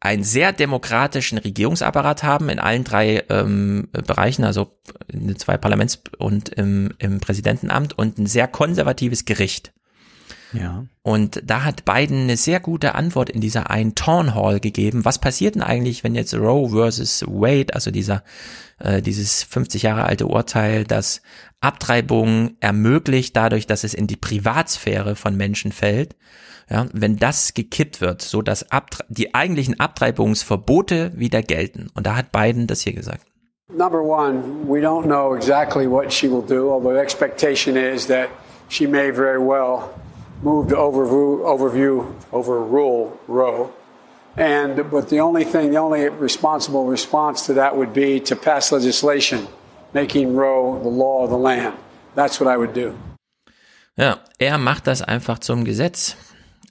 einen 0.00 0.24
sehr 0.24 0.52
demokratischen 0.52 1.38
Regierungsapparat 1.38 2.22
haben 2.22 2.48
in 2.50 2.58
allen 2.58 2.84
drei 2.84 3.24
ähm, 3.30 3.88
Bereichen, 3.92 4.44
also 4.44 4.78
in 5.08 5.28
den 5.28 5.38
zwei 5.38 5.56
Parlaments- 5.56 6.00
und 6.18 6.50
im, 6.50 6.92
im 6.98 7.20
Präsidentenamt 7.20 7.96
und 7.96 8.18
ein 8.18 8.26
sehr 8.26 8.46
konservatives 8.46 9.24
Gericht. 9.24 9.72
Ja. 10.52 10.86
Und 11.02 11.42
da 11.44 11.64
hat 11.64 11.84
Biden 11.84 12.22
eine 12.22 12.36
sehr 12.36 12.60
gute 12.60 12.94
Antwort 12.94 13.28
in 13.28 13.40
dieser 13.40 13.70
einen 13.70 13.94
Town 13.94 14.34
Hall 14.34 14.60
gegeben. 14.60 15.04
Was 15.04 15.18
passiert 15.18 15.56
denn 15.56 15.62
eigentlich, 15.62 16.04
wenn 16.04 16.14
jetzt 16.14 16.34
Roe 16.34 16.70
versus 16.70 17.24
Wade, 17.26 17.74
also 17.74 17.90
dieser 17.90 18.22
äh, 18.78 19.02
dieses 19.02 19.42
50 19.42 19.82
Jahre 19.82 20.04
alte 20.04 20.26
Urteil, 20.26 20.84
das 20.84 21.22
Abtreibung 21.60 22.56
ermöglicht 22.60 23.36
dadurch, 23.36 23.66
dass 23.66 23.84
es 23.84 23.94
in 23.94 24.06
die 24.06 24.16
Privatsphäre 24.16 25.16
von 25.16 25.36
Menschen 25.36 25.72
fällt, 25.72 26.14
ja, 26.70 26.86
wenn 26.92 27.16
das 27.16 27.54
gekippt 27.54 28.00
wird, 28.00 28.22
so 28.22 28.42
dass 28.42 28.70
Abtre 28.70 29.04
die 29.08 29.34
eigentlichen 29.34 29.78
Abtreibungsverbote 29.80 31.12
wieder 31.14 31.42
gelten. 31.42 31.90
Und 31.94 32.06
da 32.06 32.16
hat 32.16 32.32
Biden 32.32 32.66
das 32.66 32.80
hier 32.82 32.94
gesagt. 32.94 33.26
Number 33.68 34.02
one, 34.02 34.66
we 34.66 34.80
don't 34.80 35.04
know 35.04 35.34
exactly 35.34 35.86
what 35.86 36.12
she 36.12 36.28
will 36.28 36.44
do, 36.46 36.70
although 36.70 36.92
the 36.92 37.00
expectation 37.00 37.76
is 37.76 38.06
that 38.06 38.28
she 38.68 38.86
may 38.86 39.10
very 39.10 39.38
well 39.38 39.90
move 40.42 40.68
to 40.68 40.76
overview, 40.76 41.42
overview 41.44 42.04
overrule 42.30 43.12
Roe. 43.26 43.70
And 44.36 44.90
but 44.90 45.08
the 45.08 45.20
only 45.20 45.44
thing, 45.44 45.70
the 45.70 45.78
only 45.78 46.08
responsible 46.08 46.86
response 46.90 47.46
to 47.46 47.54
that 47.54 47.76
would 47.76 47.92
be 47.92 48.20
to 48.20 48.36
pass 48.36 48.72
legislation 48.72 49.46
making 49.94 50.36
Roe 50.36 50.78
the 50.82 50.88
law 50.88 51.24
of 51.24 51.30
the 51.30 51.38
land. 51.38 51.74
That's 52.14 52.40
what 52.40 52.48
I 52.52 52.56
would 52.56 52.74
do. 52.74 52.94
Ja, 53.96 54.18
er 54.38 54.58
macht 54.58 54.86
das 54.88 55.02
einfach 55.02 55.38
zum 55.38 55.64
Gesetz. 55.64 56.16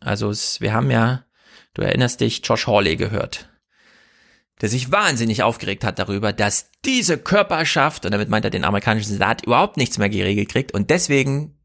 Also 0.04 0.30
es, 0.30 0.62
wir 0.62 0.74
haben 0.74 0.92
ja, 0.92 1.26
du 1.74 1.82
erinnerst 1.82 2.22
dich, 2.22 2.42
Josh 2.44 2.68
Hawley 2.68 2.96
gehört, 2.96 3.50
der 4.62 4.70
sich 4.70 4.92
wahnsinnig 4.92 5.44
aufgeregt 5.44 5.84
hat 5.84 6.00
darüber, 6.00 6.34
dass 6.34 6.72
diese 6.86 7.18
Körperschaft, 7.18 8.06
und 8.06 8.12
damit 8.12 8.30
meint 8.30 8.46
er 8.46 8.52
den 8.52 8.66
amerikanischen 8.66 9.14
Senat, 9.14 9.46
überhaupt 9.46 9.78
nichts 9.78 9.98
mehr 9.98 10.10
geregelt 10.10 10.50
kriegt 10.50 10.74
und 10.74 10.90
deswegen 10.90 11.58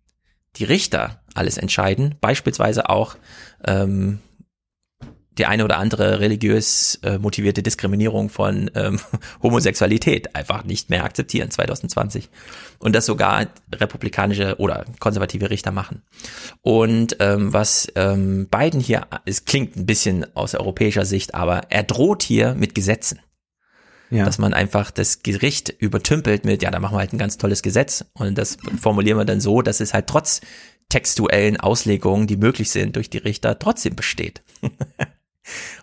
die 0.56 0.65
Richter 0.65 1.22
alles 1.35 1.58
entscheiden, 1.58 2.17
beispielsweise 2.21 2.88
auch 2.88 3.17
ähm, 3.67 4.21
die 5.38 5.47
eine 5.47 5.65
oder 5.65 5.78
andere 5.78 6.21
religiös 6.21 6.99
äh, 7.03 7.19
motivierte 7.19 7.62
Diskriminierung 7.62 8.28
von 8.28 8.71
ähm, 8.74 8.99
Homosexualität 9.42 10.35
einfach 10.35 10.65
nicht 10.65 10.90
mehr 10.90 11.04
akzeptieren 11.04 11.51
2020 11.51 12.28
und 12.78 12.94
das 12.94 13.06
sogar 13.06 13.47
republikanische 13.72 14.56
oder 14.58 14.85
konservative 14.99 15.51
Richter 15.51 15.71
machen. 15.71 16.03
Und 16.62 17.17
ähm, 17.21 17.53
was 17.53 17.88
ähm, 17.94 18.49
Biden 18.49 18.81
hier, 18.81 19.06
es 19.24 19.44
klingt 19.44 19.76
ein 19.76 19.87
bisschen 19.87 20.26
aus 20.37 20.54
europäischer 20.54 21.04
Sicht, 21.04 21.35
aber 21.35 21.62
er 21.71 21.85
droht 21.85 22.22
hier 22.22 22.54
mit 22.54 22.74
Gesetzen. 22.74 23.21
Ja. 24.10 24.24
Dass 24.24 24.38
man 24.38 24.54
einfach 24.54 24.90
das 24.90 25.22
Gericht 25.22 25.69
übertümpelt 25.69 26.47
mit, 26.47 26.62
ja, 26.62 26.71
da 26.71 26.81
machen 26.81 26.94
wir 26.94 27.01
halt 27.01 27.12
ein 27.12 27.19
ganz 27.19 27.37
tolles 27.37 27.62
Gesetz 27.62 28.06
und 28.15 28.38
das 28.38 28.56
formulieren 28.81 29.19
wir 29.19 29.26
dann 29.26 29.40
so, 29.40 29.60
dass 29.60 29.81
es 29.81 29.92
halt 29.92 30.06
trotz 30.06 30.40
textuellen 30.88 31.58
Auslegungen, 31.58 32.26
die 32.26 32.38
möglich 32.38 32.71
sind 32.71 32.97
durch 32.97 33.10
die 33.10 33.19
Richter, 33.19 33.58
trotzdem 33.58 33.94
besteht. 33.94 34.42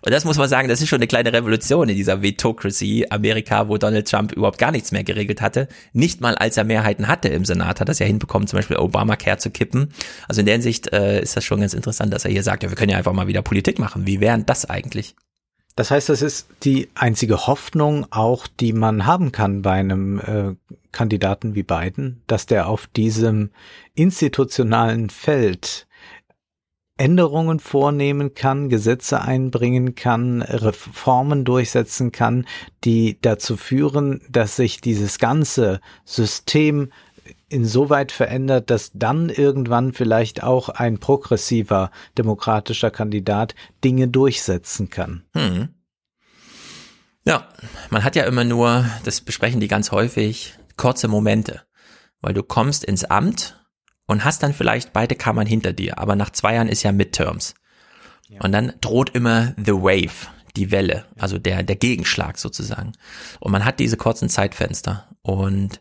Und 0.02 0.12
das 0.12 0.24
muss 0.24 0.38
man 0.38 0.48
sagen, 0.48 0.68
das 0.68 0.80
ist 0.80 0.88
schon 0.88 0.98
eine 0.98 1.06
kleine 1.06 1.32
Revolution 1.32 1.88
in 1.88 1.96
dieser 1.96 2.22
Vetocracy 2.22 3.06
Amerika, 3.10 3.68
wo 3.68 3.78
Donald 3.78 4.08
Trump 4.08 4.32
überhaupt 4.32 4.58
gar 4.58 4.72
nichts 4.72 4.92
mehr 4.92 5.04
geregelt 5.04 5.40
hatte. 5.40 5.68
Nicht 5.92 6.20
mal 6.20 6.34
als 6.34 6.56
er 6.56 6.64
Mehrheiten 6.64 7.08
hatte 7.08 7.28
im 7.28 7.44
Senat, 7.44 7.80
hat 7.80 7.88
er 7.88 7.92
es 7.92 7.98
ja 7.98 8.06
hinbekommen, 8.06 8.48
zum 8.48 8.58
Beispiel 8.58 8.76
Obamacare 8.76 9.38
zu 9.38 9.50
kippen. 9.50 9.92
Also 10.28 10.40
in 10.40 10.46
der 10.46 10.54
Hinsicht 10.54 10.92
äh, 10.92 11.20
ist 11.20 11.36
das 11.36 11.44
schon 11.44 11.60
ganz 11.60 11.74
interessant, 11.74 12.12
dass 12.12 12.24
er 12.24 12.30
hier 12.30 12.42
sagt, 12.42 12.62
ja, 12.62 12.70
wir 12.70 12.76
können 12.76 12.90
ja 12.90 12.98
einfach 12.98 13.12
mal 13.12 13.26
wieder 13.26 13.42
Politik 13.42 13.78
machen. 13.78 14.06
Wie 14.06 14.20
wären 14.20 14.46
das 14.46 14.68
eigentlich? 14.68 15.14
Das 15.76 15.90
heißt, 15.90 16.08
das 16.08 16.22
ist 16.22 16.48
die 16.62 16.88
einzige 16.94 17.46
Hoffnung 17.46 18.06
auch, 18.10 18.46
die 18.46 18.72
man 18.72 19.04
haben 19.04 19.30
kann 19.30 19.60
bei 19.60 19.72
einem 19.72 20.18
äh, 20.20 20.54
Kandidaten 20.90 21.54
wie 21.54 21.62
Biden, 21.62 22.22
dass 22.26 22.46
der 22.46 22.66
auf 22.66 22.86
diesem 22.86 23.50
institutionalen 23.94 25.10
Feld 25.10 25.86
Änderungen 26.98 27.60
vornehmen 27.60 28.34
kann, 28.34 28.68
Gesetze 28.68 29.20
einbringen 29.20 29.94
kann, 29.94 30.42
Reformen 30.42 31.44
durchsetzen 31.44 32.10
kann, 32.10 32.46
die 32.84 33.18
dazu 33.20 33.56
führen, 33.56 34.22
dass 34.30 34.56
sich 34.56 34.80
dieses 34.80 35.18
ganze 35.18 35.80
System 36.04 36.90
insoweit 37.48 38.12
verändert, 38.12 38.70
dass 38.70 38.92
dann 38.94 39.28
irgendwann 39.28 39.92
vielleicht 39.92 40.42
auch 40.42 40.68
ein 40.68 40.98
progressiver 40.98 41.90
demokratischer 42.16 42.90
Kandidat 42.90 43.54
Dinge 43.84 44.08
durchsetzen 44.08 44.90
kann. 44.90 45.24
Hm. 45.34 45.68
Ja, 47.24 47.48
man 47.90 48.04
hat 48.04 48.16
ja 48.16 48.24
immer 48.24 48.44
nur, 48.44 48.86
das 49.04 49.20
besprechen 49.20 49.60
die 49.60 49.68
ganz 49.68 49.90
häufig, 49.90 50.54
kurze 50.76 51.08
Momente, 51.08 51.62
weil 52.20 52.34
du 52.34 52.42
kommst 52.42 52.84
ins 52.84 53.04
Amt 53.04 53.65
und 54.06 54.24
hast 54.24 54.42
dann 54.42 54.54
vielleicht 54.54 54.92
beide 54.92 55.14
Kammern 55.14 55.46
hinter 55.46 55.72
dir, 55.72 55.98
aber 55.98 56.16
nach 56.16 56.30
zwei 56.30 56.54
Jahren 56.54 56.68
ist 56.68 56.82
ja 56.82 56.92
Midterms. 56.92 57.54
Ja. 58.28 58.40
Und 58.40 58.52
dann 58.52 58.72
droht 58.80 59.10
immer 59.10 59.54
the 59.56 59.72
wave, 59.72 60.28
die 60.56 60.70
Welle, 60.70 61.04
also 61.18 61.38
der, 61.38 61.62
der 61.62 61.76
Gegenschlag 61.76 62.38
sozusagen. 62.38 62.92
Und 63.40 63.52
man 63.52 63.64
hat 63.64 63.78
diese 63.78 63.96
kurzen 63.96 64.28
Zeitfenster. 64.28 65.08
Und 65.22 65.80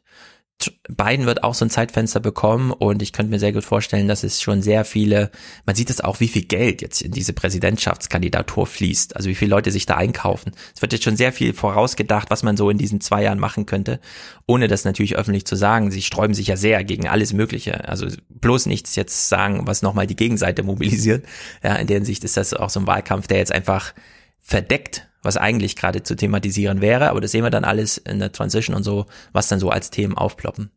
Biden 0.88 1.26
wird 1.26 1.44
auch 1.44 1.54
so 1.54 1.66
ein 1.66 1.70
Zeitfenster 1.70 2.20
bekommen 2.20 2.72
und 2.72 3.02
ich 3.02 3.12
könnte 3.12 3.30
mir 3.30 3.40
sehr 3.40 3.52
gut 3.52 3.66
vorstellen, 3.66 4.08
dass 4.08 4.24
es 4.24 4.42
schon 4.42 4.62
sehr 4.62 4.86
viele, 4.86 5.30
man 5.66 5.76
sieht 5.76 5.90
es 5.90 6.02
auch, 6.02 6.20
wie 6.20 6.28
viel 6.28 6.44
Geld 6.44 6.82
jetzt 6.82 7.02
in 7.02 7.12
diese 7.12 7.34
Präsidentschaftskandidatur 7.34 8.66
fließt, 8.66 9.16
also 9.16 9.30
wie 9.30 9.36
viele 9.36 9.52
Leute 9.52 9.72
sich 9.72 9.86
da 9.86 9.96
einkaufen. 9.96 10.54
Es 10.74 10.82
wird 10.82 10.94
jetzt 10.94 11.04
schon 11.04 11.18
sehr 11.18 11.34
viel 11.34 11.54
vorausgedacht, 11.54 12.30
was 12.30 12.44
man 12.44 12.58
so 12.58 12.70
in 12.70 12.78
diesen 12.78 13.02
zwei 13.02 13.24
Jahren 13.24 13.40
machen 13.40 13.66
könnte, 13.66 14.00
ohne 14.48 14.68
das 14.68 14.86
natürlich 14.86 15.18
öffentlich 15.18 15.46
zu 15.46 15.56
sagen. 15.56 15.92
Sie 15.92 16.02
sträuben 16.02 16.34
sich 16.34 16.48
ja 16.48 16.58
sehr 16.58 16.84
gegen 16.84 17.08
alles 17.08 17.34
Mögliche, 17.34 17.88
also 17.88 18.08
bloß 18.30 18.66
nichts 18.68 18.96
jetzt 18.96 19.30
sagen, 19.30 19.68
was 19.68 19.82
nochmal 19.82 20.08
die 20.08 20.16
Gegenseite 20.16 20.64
mobilisiert. 20.64 21.26
Ja, 21.64 21.76
in 21.76 21.88
der 21.88 21.98
Hinsicht 21.98 22.24
ist 22.24 22.38
das 22.38 22.54
auch 22.54 22.70
so 22.70 22.80
ein 22.80 22.88
Wahlkampf, 22.88 23.28
der 23.28 23.38
jetzt 23.38 23.52
einfach 23.52 23.94
verdeckt 24.42 25.05
was 25.26 25.38
eigentlich 25.38 25.76
gerade 25.76 26.04
zu 26.04 26.16
thematisieren 26.16 26.82
wäre, 26.82 27.10
aber 27.10 27.22
das 27.22 27.32
sehen 27.32 27.44
wir 27.44 27.50
dann 27.50 27.66
alles 27.66 27.98
in 27.98 28.20
der 28.20 28.32
Transition 28.32 28.76
und 28.76 28.84
so, 28.84 29.08
was 29.34 29.48
dann 29.48 29.60
so 29.60 29.70
als 29.70 29.90
Themen 29.90 30.18
aufploppen. 30.18 30.72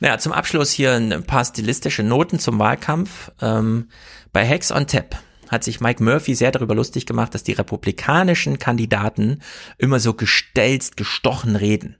Naja, 0.00 0.18
zum 0.18 0.32
Abschluss 0.32 0.70
hier 0.70 0.94
ein 0.94 1.24
paar 1.24 1.44
stilistische 1.44 2.02
Noten 2.02 2.38
zum 2.38 2.58
Wahlkampf. 2.58 3.32
Ähm, 3.40 3.88
bei 4.32 4.44
Hex 4.44 4.70
on 4.70 4.86
Tap 4.86 5.18
hat 5.48 5.64
sich 5.64 5.80
Mike 5.80 6.02
Murphy 6.02 6.34
sehr 6.34 6.52
darüber 6.52 6.74
lustig 6.74 7.06
gemacht, 7.06 7.34
dass 7.34 7.42
die 7.42 7.52
republikanischen 7.52 8.58
Kandidaten 8.58 9.42
immer 9.78 9.98
so 9.98 10.14
gestelzt, 10.14 10.96
gestochen 10.96 11.56
reden. 11.56 11.96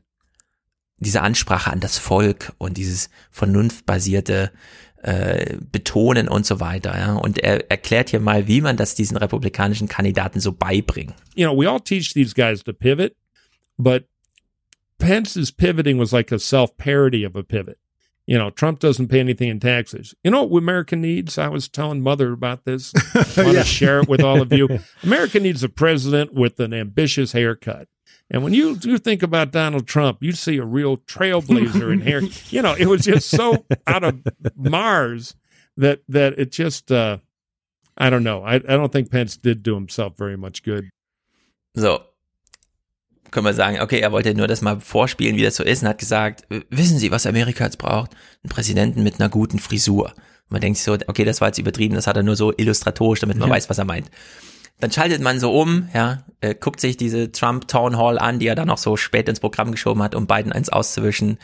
Diese 0.99 1.23
Ansprache 1.23 1.73
an 1.73 1.81
das 1.81 1.99
Volk 1.99 2.53
und 2.59 2.77
dieses 2.77 3.11
vernunftbasierte 3.31 4.53
äh, 5.03 5.57
betonen 5.73 6.29
und 6.29 6.47
so 6.47 6.61
weiter. 6.61 6.97
Ja? 6.97 7.15
Und 7.15 7.39
er 7.39 7.71
erklärt 7.71 8.11
hier 8.11 8.21
mal, 8.21 8.49
wie 8.49 8.61
man 8.61 8.77
das 8.77 8.95
diesen 8.95 9.17
republikanischen 9.17 9.89
Kandidaten 9.89 10.41
so 10.41 10.53
beibringt. 10.53 11.15
You 11.35 11.47
know, 11.47 11.57
we 11.57 11.69
all 11.69 11.81
teach 11.81 12.13
these 12.13 12.35
guys 12.35 12.63
to 12.65 12.73
pivot, 12.73 13.17
but 13.79 14.05
Pence's 14.99 15.51
pivoting 15.51 15.99
was 15.99 16.13
like 16.13 16.31
a 16.33 16.39
self-parody 16.39 17.25
of 17.25 17.35
a 17.35 17.43
pivot. 17.43 17.79
You 18.27 18.39
know, 18.39 18.51
Trump 18.51 18.79
doesn't 18.79 19.09
pay 19.09 19.19
anything 19.19 19.49
in 19.49 19.59
taxes. 19.59 20.15
You 20.23 20.31
know 20.31 20.45
what 20.45 20.59
America 20.59 20.95
needs? 20.95 21.37
I 21.37 21.49
was 21.49 21.69
telling 21.69 22.01
Mother 22.01 22.33
about 22.33 22.65
this. 22.65 22.93
I 23.15 23.43
want 23.43 23.55
yeah. 23.57 23.63
to 23.63 23.65
share 23.65 24.01
it 24.01 24.09
with 24.09 24.23
all 24.23 24.41
of 24.41 24.53
you. 24.53 24.79
America 25.03 25.41
needs 25.41 25.65
a 25.65 25.69
president 25.69 26.33
with 26.33 26.61
an 26.61 26.73
ambitious 26.73 27.33
haircut. 27.33 27.89
And 28.31 28.45
when 28.45 28.55
you 28.55 28.79
you 28.83 28.99
think 28.99 29.23
about 29.23 29.51
Donald 29.51 29.87
Trump, 29.87 30.19
you 30.23 30.33
see 30.33 30.59
a 30.59 30.65
real 30.65 30.99
trailblazer 30.99 31.93
in 31.93 32.01
here. 32.01 32.23
You 32.51 32.63
know, 32.63 32.75
it 32.79 32.87
was 32.87 33.05
just 33.05 33.31
so 33.31 33.65
out 33.87 34.05
of 34.05 34.21
Mars 34.57 35.35
that 35.77 36.01
that 36.09 36.39
it 36.39 36.53
just 36.53 36.93
uh 36.93 37.19
I 37.97 38.09
don't 38.09 38.23
know. 38.23 38.43
I, 38.43 38.55
I 38.57 38.77
don't 38.77 38.93
think 38.93 39.11
Pence 39.11 39.37
did 39.37 39.63
do 39.63 39.75
himself 39.75 40.17
very 40.17 40.37
much 40.37 40.63
good. 40.63 40.89
So. 41.75 42.03
Können 43.31 43.47
wir 43.47 43.55
sagen, 43.55 43.81
okay, 43.81 44.01
er 44.01 44.11
wollte 44.11 44.35
nur 44.35 44.49
das 44.49 44.61
mal 44.61 44.81
vorspielen, 44.81 45.37
wie 45.37 45.45
das 45.45 45.55
so 45.55 45.63
ist 45.63 45.83
und 45.83 45.89
hat 45.89 45.99
gesagt, 45.99 46.43
wissen 46.71 46.99
Sie, 46.99 47.13
was 47.13 47.27
Amerika 47.27 47.65
jetzt 47.65 47.79
braucht? 47.79 48.11
Einen 48.43 48.51
Präsidenten 48.51 49.05
mit 49.05 49.21
einer 49.21 49.29
guten 49.29 49.61
Frisur. 49.61 50.13
man 50.51 50.61
denkt 50.61 50.79
sich 50.79 50.85
so, 50.85 50.95
okay, 51.07 51.25
das 51.25 51.41
war 51.41 51.49
jetzt 51.49 51.59
übertrieben, 51.59 51.95
das 51.95 52.07
hat 52.07 52.17
er 52.17 52.23
nur 52.23 52.37
so 52.37 52.53
illustratorisch, 52.57 53.21
damit 53.21 53.39
man 53.39 53.49
ja. 53.49 53.55
weiß, 53.55 53.71
was 53.71 53.79
er 53.79 53.85
meint. 53.85 54.11
Dann 54.81 54.91
schaltet 54.91 55.21
man 55.21 55.39
so 55.41 55.53
um, 55.53 55.89
ja, 55.95 56.25
äh, 56.41 56.55
guckt 56.55 56.81
sich 56.81 56.97
diese 56.97 57.31
Trump 57.33 57.69
Town 57.69 57.97
Hall 57.99 58.19
an, 58.19 58.39
die 58.39 58.47
er 58.47 58.55
dann 58.55 58.69
noch 58.69 58.79
so 58.79 58.97
spät 58.97 59.29
ins 59.29 59.41
Programm 59.41 59.73
geschoben 59.73 60.03
hat, 60.03 60.15
um 60.15 60.27
Biden 60.27 60.53
eins 60.53 60.69
auszuwischen. 60.71 61.39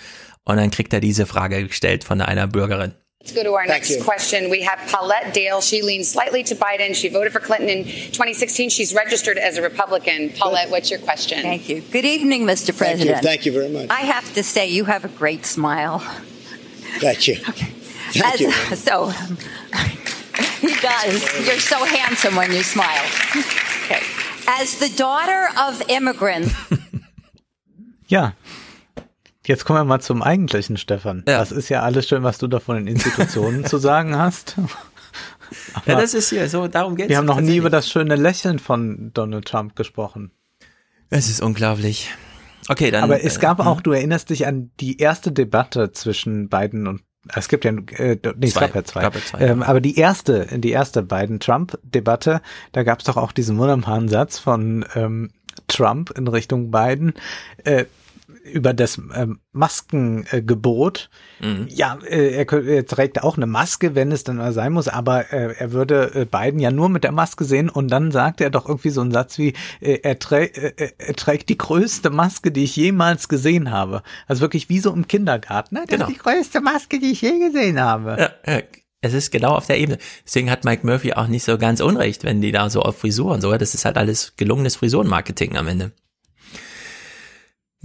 Und 0.44 0.56
dann 0.56 0.70
kriegt 0.70 0.92
er 0.92 1.00
diese 1.00 1.26
Frage 1.26 1.66
gestellt 1.66 2.04
von 2.04 2.20
einer 2.20 2.46
Bürgerin. 2.46 2.94
Let's 3.20 3.34
go 3.34 3.42
to 3.42 3.50
our 3.50 3.64
Thank 3.66 3.70
next 3.70 3.90
you. 3.90 4.04
question. 4.04 4.52
We 4.52 4.62
have 4.64 4.78
Paulette 4.88 5.32
Dale. 5.34 5.60
She 5.60 5.82
leans 5.82 6.08
slightly 6.12 6.44
to 6.44 6.54
Biden. 6.54 6.94
She 6.94 7.08
voted 7.08 7.32
for 7.32 7.40
Clinton 7.40 7.68
in 7.68 7.84
2016. 7.84 8.70
She's 8.70 8.94
registered 8.94 9.36
as 9.36 9.58
a 9.58 9.62
Republican. 9.62 10.30
Paulette, 10.38 10.70
what's 10.70 10.92
your 10.92 11.00
question? 11.00 11.42
Thank 11.42 11.68
you. 11.68 11.80
Good 11.90 12.04
evening, 12.04 12.44
Mr. 12.44 12.66
Thank 12.72 13.00
you. 13.00 13.06
President. 13.06 13.22
Thank 13.24 13.44
you 13.44 13.52
very 13.52 13.68
much. 13.68 13.88
I 13.90 14.02
have 14.02 14.32
to 14.34 14.44
say, 14.44 14.68
you 14.68 14.84
have 14.84 15.04
a 15.04 15.08
great 15.08 15.44
smile. 15.44 15.98
Thank 17.00 17.26
you. 17.26 17.34
Thank 18.12 18.34
As- 18.34 18.40
you. 18.40 18.52
So, 18.76 19.12
he 20.60 20.68
does. 20.80 21.22
You're 21.46 21.60
so 21.60 21.84
handsome 21.84 22.36
when 22.36 22.52
you 22.52 22.62
smile. 22.62 23.06
Okay. 23.84 24.02
As 24.48 24.78
the 24.78 24.88
daughter 24.88 25.48
of 25.56 25.82
immigrants, 25.88 26.54
Ja. 28.08 28.34
Jetzt 29.44 29.64
kommen 29.64 29.78
wir 29.78 29.84
mal 29.84 30.00
zum 30.00 30.22
eigentlichen, 30.22 30.76
Stefan. 30.76 31.22
Das 31.24 31.52
ist 31.52 31.68
ja 31.68 31.82
alles 31.82 32.08
schön, 32.08 32.22
was 32.22 32.38
du 32.38 32.48
da 32.48 32.58
von 32.58 32.76
den 32.76 32.86
Institutionen 32.86 33.64
zu 33.64 33.78
sagen 33.78 34.16
hast. 34.16 34.56
Ja, 35.86 35.94
das 35.94 36.12
ist 36.12 36.32
ja 36.32 36.48
so, 36.48 36.66
darum 36.66 36.96
geht's. 36.96 37.08
Wir 37.08 37.18
haben 37.18 37.24
noch 37.24 37.40
nie 37.40 37.58
über 37.58 37.70
das 37.70 37.88
schöne 37.88 38.16
Lächeln 38.16 38.58
von 38.58 39.12
Donald 39.14 39.46
Trump 39.46 39.76
gesprochen. 39.76 40.32
Es 41.08 41.28
ist 41.28 41.40
unglaublich. 41.40 42.10
Okay, 42.68 42.90
dann. 42.90 43.04
Aber 43.04 43.22
es 43.22 43.36
äh, 43.36 43.40
gab 43.40 43.60
hm. 43.60 43.66
auch, 43.68 43.80
du 43.80 43.92
erinnerst 43.92 44.30
dich 44.30 44.48
an 44.48 44.72
die 44.80 44.98
erste 44.98 45.30
Debatte 45.30 45.92
zwischen 45.92 46.48
Biden 46.48 46.88
und 46.88 47.02
es 47.34 47.48
gibt 47.48 47.64
ja, 47.64 47.72
äh, 47.72 48.18
nee, 48.36 48.46
es 48.46 48.54
Zwei. 48.54 48.60
gab 48.60 48.74
ja 48.74 48.84
zwei. 48.84 49.00
Gab 49.02 49.14
ja 49.14 49.20
zwei, 49.20 49.38
ähm, 49.40 49.62
aber 49.62 49.80
die 49.80 49.96
erste, 49.98 50.46
die 50.58 50.70
erste 50.70 51.02
Biden-Trump-Debatte, 51.02 52.40
da 52.72 52.82
gab 52.82 53.00
es 53.00 53.04
doch 53.04 53.16
auch 53.16 53.32
diesen 53.32 53.58
wunderbaren 53.58 54.08
Satz 54.08 54.38
von 54.38 54.84
ähm, 54.94 55.30
Trump 55.68 56.10
in 56.16 56.28
Richtung 56.28 56.70
Biden 56.70 57.14
äh, 57.64 57.86
über 58.52 58.72
das 58.74 58.98
ähm, 59.14 59.40
Maskengebot. 59.52 61.10
Mhm. 61.40 61.66
Ja, 61.68 61.98
äh, 62.08 62.44
er, 62.44 62.52
er 62.66 62.86
trägt 62.86 63.22
auch 63.22 63.36
eine 63.36 63.46
Maske, 63.46 63.94
wenn 63.94 64.12
es 64.12 64.24
dann 64.24 64.36
mal 64.36 64.52
sein 64.52 64.72
muss, 64.72 64.88
aber 64.88 65.32
äh, 65.32 65.54
er 65.58 65.72
würde 65.72 66.12
äh, 66.14 66.24
Biden 66.24 66.60
ja 66.60 66.70
nur 66.70 66.88
mit 66.88 67.04
der 67.04 67.12
Maske 67.12 67.44
sehen 67.44 67.68
und 67.68 67.88
dann 67.88 68.10
sagte 68.12 68.44
er 68.44 68.50
doch 68.50 68.68
irgendwie 68.68 68.90
so 68.90 69.00
einen 69.00 69.12
Satz 69.12 69.38
wie, 69.38 69.54
äh, 69.80 70.00
er, 70.02 70.18
trä 70.18 70.44
äh, 70.44 70.92
er 70.98 71.14
trägt 71.14 71.48
die 71.48 71.58
größte 71.58 72.10
Maske, 72.10 72.50
die 72.50 72.64
ich 72.64 72.76
jemals 72.76 73.28
gesehen 73.28 73.70
habe. 73.70 74.02
Also 74.26 74.40
wirklich 74.40 74.68
wie 74.68 74.80
so 74.80 74.92
im 74.92 75.06
Kindergarten. 75.08 75.74
Ne? 75.76 75.84
Das 75.86 75.96
Genau. 75.96 76.08
ist 76.08 76.14
die 76.14 76.18
größte 76.18 76.60
Maske, 76.60 76.98
die 76.98 77.12
ich 77.12 77.22
je 77.22 77.38
gesehen 77.38 77.80
habe. 77.80 78.16
Ja, 78.46 78.52
ja, 78.54 78.62
es 79.00 79.14
ist 79.14 79.30
genau 79.30 79.54
auf 79.54 79.66
der 79.66 79.78
Ebene. 79.78 79.98
Deswegen 80.24 80.50
hat 80.50 80.64
Mike 80.64 80.86
Murphy 80.86 81.12
auch 81.12 81.26
nicht 81.28 81.44
so 81.44 81.58
ganz 81.58 81.80
unrecht, 81.80 82.24
wenn 82.24 82.40
die 82.40 82.52
da 82.52 82.68
so 82.70 82.82
auf 82.82 82.98
Frisuren 82.98 83.40
so, 83.40 83.56
das 83.56 83.74
ist 83.74 83.84
halt 83.84 83.96
alles 83.96 84.34
gelungenes 84.36 84.76
Frisurenmarketing 84.76 85.56
am 85.56 85.68
Ende. 85.68 85.92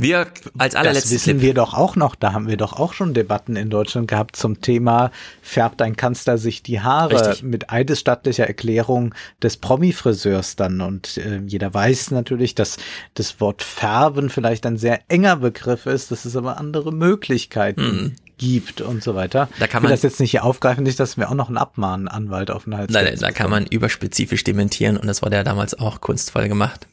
Wir 0.01 0.27
als 0.57 0.73
Das 0.73 0.75
allerletztes 0.79 1.11
wissen 1.11 1.33
Clip. 1.33 1.41
wir 1.41 1.53
doch 1.53 1.73
auch 1.73 1.95
noch, 1.95 2.15
da 2.15 2.33
haben 2.33 2.47
wir 2.47 2.57
doch 2.57 2.73
auch 2.73 2.93
schon 2.93 3.13
Debatten 3.13 3.55
in 3.55 3.69
Deutschland 3.69 4.07
gehabt 4.07 4.35
zum 4.35 4.59
Thema, 4.61 5.11
färbt 5.41 5.81
ein 5.81 5.95
Kanzler 5.95 6.37
sich 6.37 6.63
die 6.63 6.81
Haare 6.81 7.27
Richtig. 7.29 7.43
mit 7.43 7.69
eidesstattlicher 7.71 8.47
Erklärung 8.47 9.13
des 9.43 9.57
Promi-Friseurs 9.57 10.55
dann. 10.55 10.81
Und 10.81 11.17
äh, 11.17 11.41
jeder 11.45 11.73
weiß 11.73 12.11
natürlich, 12.11 12.55
dass 12.55 12.77
das 13.13 13.39
Wort 13.39 13.61
färben 13.61 14.29
vielleicht 14.29 14.65
ein 14.65 14.77
sehr 14.77 14.99
enger 15.07 15.35
Begriff 15.37 15.85
ist, 15.85 16.11
dass 16.11 16.25
es 16.25 16.35
aber 16.35 16.57
andere 16.57 16.91
Möglichkeiten 16.91 17.81
Mhm. 17.81 18.15
gibt 18.37 18.81
und 18.81 19.03
so 19.03 19.13
weiter. 19.13 19.49
Da 19.59 19.67
kann 19.67 19.81
ich 19.81 19.83
will 19.83 19.89
man- 19.89 19.91
das 19.91 20.01
jetzt 20.01 20.19
nicht 20.19 20.31
hier 20.31 20.43
aufgreifen, 20.43 20.83
nicht, 20.83 20.99
dass 20.99 21.17
wir 21.17 21.29
auch 21.29 21.35
noch 21.35 21.47
einen 21.49 21.57
Abmahnanwalt 21.57 22.49
auf 22.49 22.63
den 22.63 22.75
Hals 22.75 22.91
Nein, 22.91 23.05
nein, 23.05 23.17
da 23.19 23.31
kann 23.31 23.51
man 23.51 23.67
überspezifisch 23.67 24.43
dementieren 24.43 24.97
und 24.97 25.05
das 25.05 25.21
wurde 25.21 25.35
ja 25.35 25.43
damals 25.43 25.75
auch 25.77 26.01
kunstvoll 26.01 26.47
gemacht. 26.47 26.87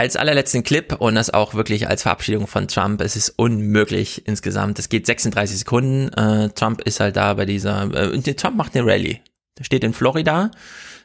Als 0.00 0.16
allerletzten 0.16 0.62
Clip 0.62 0.98
und 0.98 1.14
das 1.14 1.28
auch 1.28 1.52
wirklich 1.52 1.86
als 1.86 2.04
Verabschiedung 2.04 2.46
von 2.46 2.68
Trump, 2.68 3.02
es 3.02 3.16
ist 3.16 3.34
unmöglich 3.36 4.26
insgesamt. 4.26 4.78
Es 4.78 4.88
geht 4.88 5.04
36 5.04 5.58
Sekunden. 5.58 6.08
Äh, 6.14 6.48
Trump 6.54 6.80
ist 6.80 7.00
halt 7.00 7.16
da 7.16 7.34
bei 7.34 7.44
dieser, 7.44 7.82
äh, 7.92 8.34
Trump 8.34 8.56
macht 8.56 8.74
eine 8.74 8.86
Rallye. 8.86 9.20
Der 9.58 9.64
steht 9.64 9.84
in 9.84 9.92
Florida, 9.92 10.52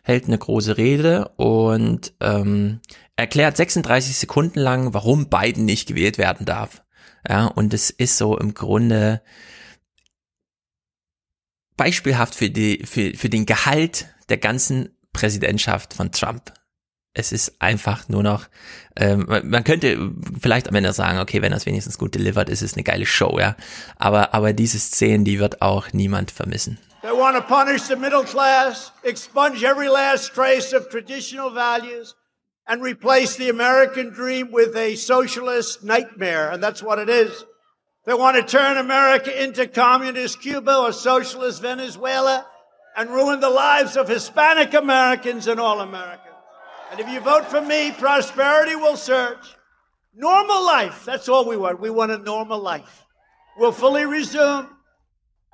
hält 0.02 0.28
eine 0.28 0.38
große 0.38 0.78
Rede 0.78 1.28
und 1.36 2.14
ähm, 2.22 2.80
erklärt 3.18 3.58
36 3.58 4.16
Sekunden 4.16 4.62
lang, 4.62 4.94
warum 4.94 5.28
Biden 5.30 5.66
nicht 5.66 5.90
gewählt 5.90 6.18
werden 6.18 6.46
darf. 6.46 6.82
Ja, 7.28 7.48
und 7.48 7.74
es 7.74 7.90
ist 7.90 8.16
so 8.16 8.38
im 8.38 8.54
Grunde 8.54 9.22
beispielhaft 11.76 12.34
für 12.34 12.50
die, 12.50 12.86
für, 12.86 13.14
für 13.14 13.28
den 13.28 13.46
Gehalt 13.46 14.06
der 14.30 14.38
ganzen 14.38 14.96
Präsidentschaft 15.12 15.94
von 15.94 16.14
Trump. 16.14 16.54
Es 17.18 17.32
ist 17.32 17.54
einfach 17.60 18.10
nur 18.10 18.24
noch, 18.24 18.48
ähm, 18.98 19.26
man 19.44 19.64
könnte 19.64 20.12
vielleicht 20.40 20.68
am 20.68 20.76
Ende 20.76 20.92
sagen, 20.92 21.20
okay, 21.20 21.42
wenn 21.42 21.54
es 21.54 21.66
wenigstens 21.66 21.98
gut 21.98 22.14
delivert, 22.14 22.50
ist 22.50 22.62
es 22.62 22.74
eine 22.74 22.84
geile 22.84 23.06
Show, 23.06 23.40
ja. 23.40 23.56
Aber, 23.98 24.34
aber 24.34 24.52
diese 24.52 24.78
Szene, 24.78 25.24
die 25.24 25.40
wird 25.40 25.62
auch 25.62 25.94
niemand 25.94 26.30
vermissen. 26.30 26.78
They 27.02 27.12
want 27.12 27.38
to 27.38 27.42
punish 27.42 27.84
the 27.84 27.96
middle 27.96 28.24
class, 28.24 28.92
expunge 29.04 29.64
every 29.64 29.88
last 29.88 30.34
trace 30.34 30.74
of 30.74 30.90
traditional 30.90 31.52
values, 31.52 32.16
and 32.68 32.82
replace 32.82 33.38
the 33.38 33.50
American 33.50 34.12
dream 34.12 34.52
with 34.52 34.76
a 34.76 34.96
socialist 34.96 35.84
nightmare. 35.84 36.52
And 36.52 36.62
that's 36.62 36.84
what 36.84 37.00
it 37.00 37.10
is. 37.10 37.46
They 38.06 38.14
want 38.14 38.38
to 38.38 38.44
turn 38.44 38.78
America 38.78 39.32
into 39.32 39.68
communist 39.68 40.42
Cuba 40.42 40.76
or 40.76 40.92
socialist 40.92 41.62
Venezuela 41.62 42.46
and 42.98 43.10
ruin 43.10 43.40
the 43.40 43.50
lives 43.50 43.96
of 43.98 44.08
Hispanic 44.08 44.74
Americans 44.74 45.48
and 45.48 45.60
all 45.60 45.80
Americans. 45.82 46.25
And 46.92 47.00
if 47.00 47.10
you 47.10 47.20
vote 47.20 47.46
for 47.46 47.62
me, 47.62 47.92
prosperity 47.92 48.76
will 48.76 48.98
surge. 48.98 49.56
Normal 50.14 50.66
life, 50.66 51.04
that's 51.06 51.28
all 51.28 51.46
we 51.46 51.58
want. 51.58 51.80
We 51.80 51.90
want 51.90 52.12
a 52.12 52.18
normal 52.18 52.60
life. 52.60 53.06
Will 53.58 53.72
fully 53.72 54.06
resume 54.06 54.70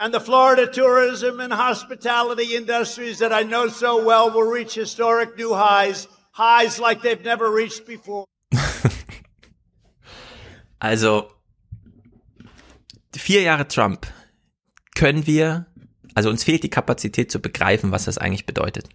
and 0.02 0.12
the 0.12 0.20
Florida 0.20 0.66
tourism 0.66 1.40
and 1.40 1.54
hospitality 1.54 2.56
industries 2.56 3.20
that 3.20 3.32
I 3.32 3.44
know 3.44 3.68
so 3.68 4.04
well 4.04 4.32
will 4.32 4.50
reach 4.50 4.74
historic 4.74 5.38
new 5.38 5.54
highs, 5.54 6.08
highs 6.32 6.80
like 6.80 7.04
they've 7.04 7.24
never 7.24 7.52
reached 7.52 7.86
before. 7.86 8.26
Also, 10.84 11.32
vier 13.16 13.44
Jahre 13.44 13.68
Trump 13.68 14.08
können 14.96 15.28
wir, 15.28 15.68
also 16.16 16.32
uns 16.32 16.44
fehlt 16.44 16.64
die 16.64 16.72
Kapazität 16.72 17.32
zu 17.32 17.40
begreifen, 17.40 17.92
was 17.92 18.06
das 18.06 18.18
eigentlich 18.18 18.48
bedeutet. 18.48 18.90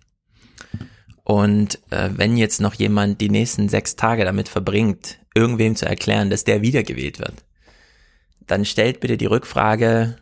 Und 1.27 1.81
äh, 1.91 2.11
wenn 2.13 2.37
jetzt 2.37 2.61
noch 2.61 2.75
jemand 2.75 3.21
die 3.21 3.29
nächsten 3.29 3.69
sechs 3.69 3.97
Tage 3.97 4.25
damit 4.25 4.49
verbringt, 4.49 5.19
irgendwem 5.35 5.75
zu 5.75 5.85
erklären, 5.85 6.31
dass 6.31 6.45
der 6.45 6.63
wiedergewählt 6.63 7.19
wird, 7.19 7.35
dann 8.47 8.65
stellt 8.65 9.01
bitte 9.01 9.17
die 9.17 9.27
Rückfrage, 9.27 10.19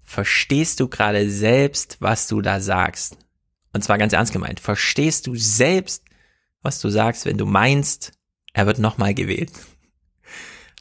verstehst 0.00 0.78
du 0.78 0.86
gerade 0.86 1.28
selbst, 1.28 1.96
was 1.98 2.28
du 2.28 2.40
da 2.40 2.60
sagst? 2.60 3.16
Und 3.72 3.82
zwar 3.82 3.98
ganz 3.98 4.12
ernst 4.12 4.32
gemeint, 4.32 4.60
verstehst 4.60 5.26
du 5.26 5.34
selbst, 5.34 6.04
was 6.62 6.78
du 6.78 6.88
sagst, 6.88 7.26
wenn 7.26 7.36
du 7.36 7.46
meinst, 7.46 8.12
er 8.52 8.66
wird 8.66 8.78
nochmal 8.78 9.12
gewählt? 9.12 9.50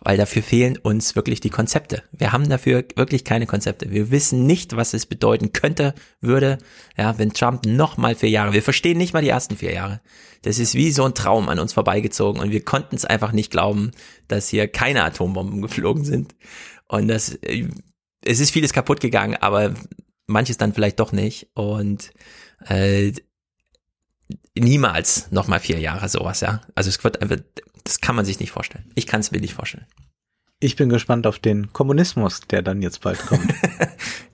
Weil 0.06 0.18
dafür 0.18 0.44
fehlen 0.44 0.78
uns 0.78 1.16
wirklich 1.16 1.40
die 1.40 1.50
Konzepte. 1.50 2.04
Wir 2.12 2.34
haben 2.34 2.50
dafür 2.50 2.84
wirklich 2.96 3.24
keine 3.24 3.46
Konzepte. 3.46 3.90
Wir 3.90 4.12
wissen 4.12 4.46
nicht, 4.46 4.76
was 4.76 4.94
es 4.94 5.06
bedeuten 5.06 5.54
könnte, 5.54 5.96
würde, 6.20 6.58
ja, 6.98 7.18
wenn 7.18 7.32
Trump 7.32 7.66
nochmal 7.66 8.14
vier 8.16 8.30
Jahre, 8.30 8.52
wir 8.52 8.64
verstehen 8.64 8.98
nicht 8.98 9.14
mal 9.14 9.22
die 9.22 9.30
ersten 9.30 9.56
vier 9.56 9.74
Jahre. 9.74 10.02
Das 10.42 10.60
ist 10.60 10.76
wie 10.76 10.92
so 10.92 11.06
ein 11.06 11.14
Traum 11.14 11.48
an 11.48 11.58
uns 11.58 11.72
vorbeigezogen 11.72 12.42
und 12.42 12.52
wir 12.52 12.66
konnten 12.66 12.98
es 12.98 13.06
einfach 13.06 13.32
nicht 13.32 13.50
glauben, 13.50 13.92
dass 14.28 14.50
hier 14.50 14.68
keine 14.68 15.04
Atombomben 15.06 15.62
geflogen 15.64 16.04
sind. 16.04 16.36
Und 16.88 17.08
das, 17.08 17.36
äh, 17.36 17.70
es 18.26 18.42
ist 18.42 18.52
vieles 18.52 18.74
kaputt 18.74 19.00
gegangen, 19.00 19.38
aber 19.40 19.74
manches 20.28 20.58
dann 20.58 20.74
vielleicht 20.74 21.00
doch 21.00 21.14
nicht. 21.14 21.48
Und 21.54 22.12
äh, 22.68 23.14
niemals 24.56 25.32
nochmal 25.32 25.60
vier 25.60 25.80
Jahre 25.80 26.10
sowas, 26.10 26.42
ja. 26.42 26.62
Also 26.76 26.90
es 26.90 27.04
wird 27.04 27.22
einfach, 27.22 27.38
das 27.84 28.02
kann 28.02 28.16
man 28.16 28.26
sich 28.26 28.40
nicht 28.40 28.52
vorstellen. 28.52 28.86
Ich 28.96 29.08
kann 29.08 29.22
es 29.22 29.32
mir 29.32 29.40
nicht 29.40 29.54
vorstellen. 29.54 29.86
Ich 30.60 30.78
bin 30.78 30.88
gespannt 30.88 31.28
auf 31.28 31.40
den 31.40 31.74
Kommunismus, 31.74 32.42
der 32.50 32.62
dann 32.62 32.82
jetzt 32.82 33.02
bald 33.02 33.20
kommt. 33.26 33.54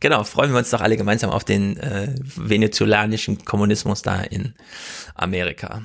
Genau, 0.01 0.23
freuen 0.23 0.51
wir 0.51 0.59
uns 0.59 0.69
doch 0.69 0.79
alle 0.79 0.95
gemeinsam 0.95 1.29
auf 1.29 1.43
den 1.43 1.75
äh, 1.75 2.15
venezolanischen 2.37 3.43
Kommunismus 3.43 4.01
da 4.01 4.21
in 4.21 4.53
Amerika. 5.13 5.81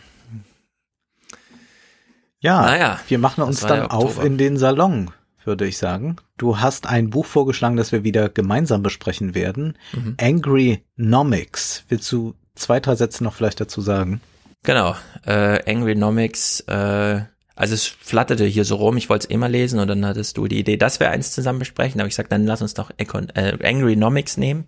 Ja, 2.38 2.62
Naja, 2.62 3.00
wir 3.08 3.18
machen 3.18 3.42
uns 3.42 3.60
dann 3.60 3.86
auf 3.86 4.22
in 4.22 4.38
den 4.38 4.56
Salon, 4.56 5.10
würde 5.44 5.66
ich 5.66 5.78
sagen. 5.78 6.16
Du 6.36 6.60
hast 6.60 6.86
ein 6.86 7.10
Buch 7.10 7.26
vorgeschlagen, 7.26 7.76
das 7.76 7.90
wir 7.90 8.04
wieder 8.04 8.28
gemeinsam 8.28 8.82
besprechen 8.82 9.34
werden. 9.34 9.76
Mhm. 9.92 10.16
Angry 10.20 10.84
Nomics. 10.94 11.84
Willst 11.88 12.12
du 12.12 12.34
zwei, 12.54 12.78
drei 12.78 12.94
Sätze 12.94 13.24
noch 13.24 13.34
vielleicht 13.34 13.60
dazu 13.60 13.80
sagen? 13.80 14.20
Genau, 14.62 14.94
äh, 15.26 15.58
Angry 15.70 15.94
Nomics, 15.94 16.60
äh, 16.60 17.22
also 17.56 17.74
es 17.74 17.86
flatterte 17.86 18.44
hier 18.44 18.64
so 18.64 18.76
rum, 18.76 18.96
ich 18.96 19.08
wollte 19.08 19.26
es 19.26 19.30
immer 19.30 19.48
lesen 19.48 19.78
und 19.78 19.88
dann 19.88 20.04
hattest 20.04 20.36
du 20.36 20.48
die 20.48 20.58
Idee, 20.58 20.76
dass 20.76 20.98
wir 20.98 21.10
eins 21.10 21.32
zusammen 21.32 21.60
besprechen, 21.60 22.00
aber 22.00 22.08
ich 22.08 22.14
sag, 22.14 22.28
dann 22.28 22.46
lass 22.46 22.62
uns 22.62 22.74
doch 22.74 22.90
Econ 22.96 23.28
äh, 23.30 23.56
Angry 23.62 23.96
Nomics 23.96 24.36
nehmen. 24.36 24.66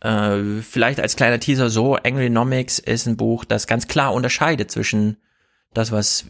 Äh, 0.00 0.62
vielleicht 0.62 1.00
als 1.00 1.16
kleiner 1.16 1.38
Teaser 1.38 1.70
so, 1.70 1.94
Angry 1.96 2.28
Nomics 2.28 2.78
ist 2.78 3.06
ein 3.06 3.16
Buch, 3.16 3.44
das 3.44 3.66
ganz 3.66 3.86
klar 3.86 4.12
unterscheidet 4.14 4.70
zwischen 4.70 5.18
das, 5.74 5.92
was 5.92 6.26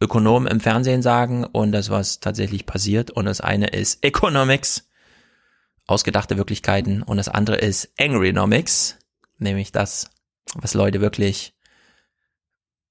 Ökonomen 0.00 0.46
im 0.46 0.60
Fernsehen 0.60 1.02
sagen 1.02 1.44
und 1.44 1.72
das, 1.72 1.90
was 1.90 2.20
tatsächlich 2.20 2.66
passiert. 2.66 3.10
Und 3.10 3.24
das 3.24 3.40
eine 3.40 3.68
ist 3.68 4.04
Economics 4.04 4.88
ausgedachte 5.86 6.36
Wirklichkeiten 6.36 7.02
und 7.02 7.16
das 7.16 7.28
andere 7.28 7.56
ist 7.56 7.92
Angrynomics, 7.98 8.98
nämlich 9.38 9.72
das, 9.72 10.10
was 10.54 10.74
Leute 10.74 11.00
wirklich 11.00 11.53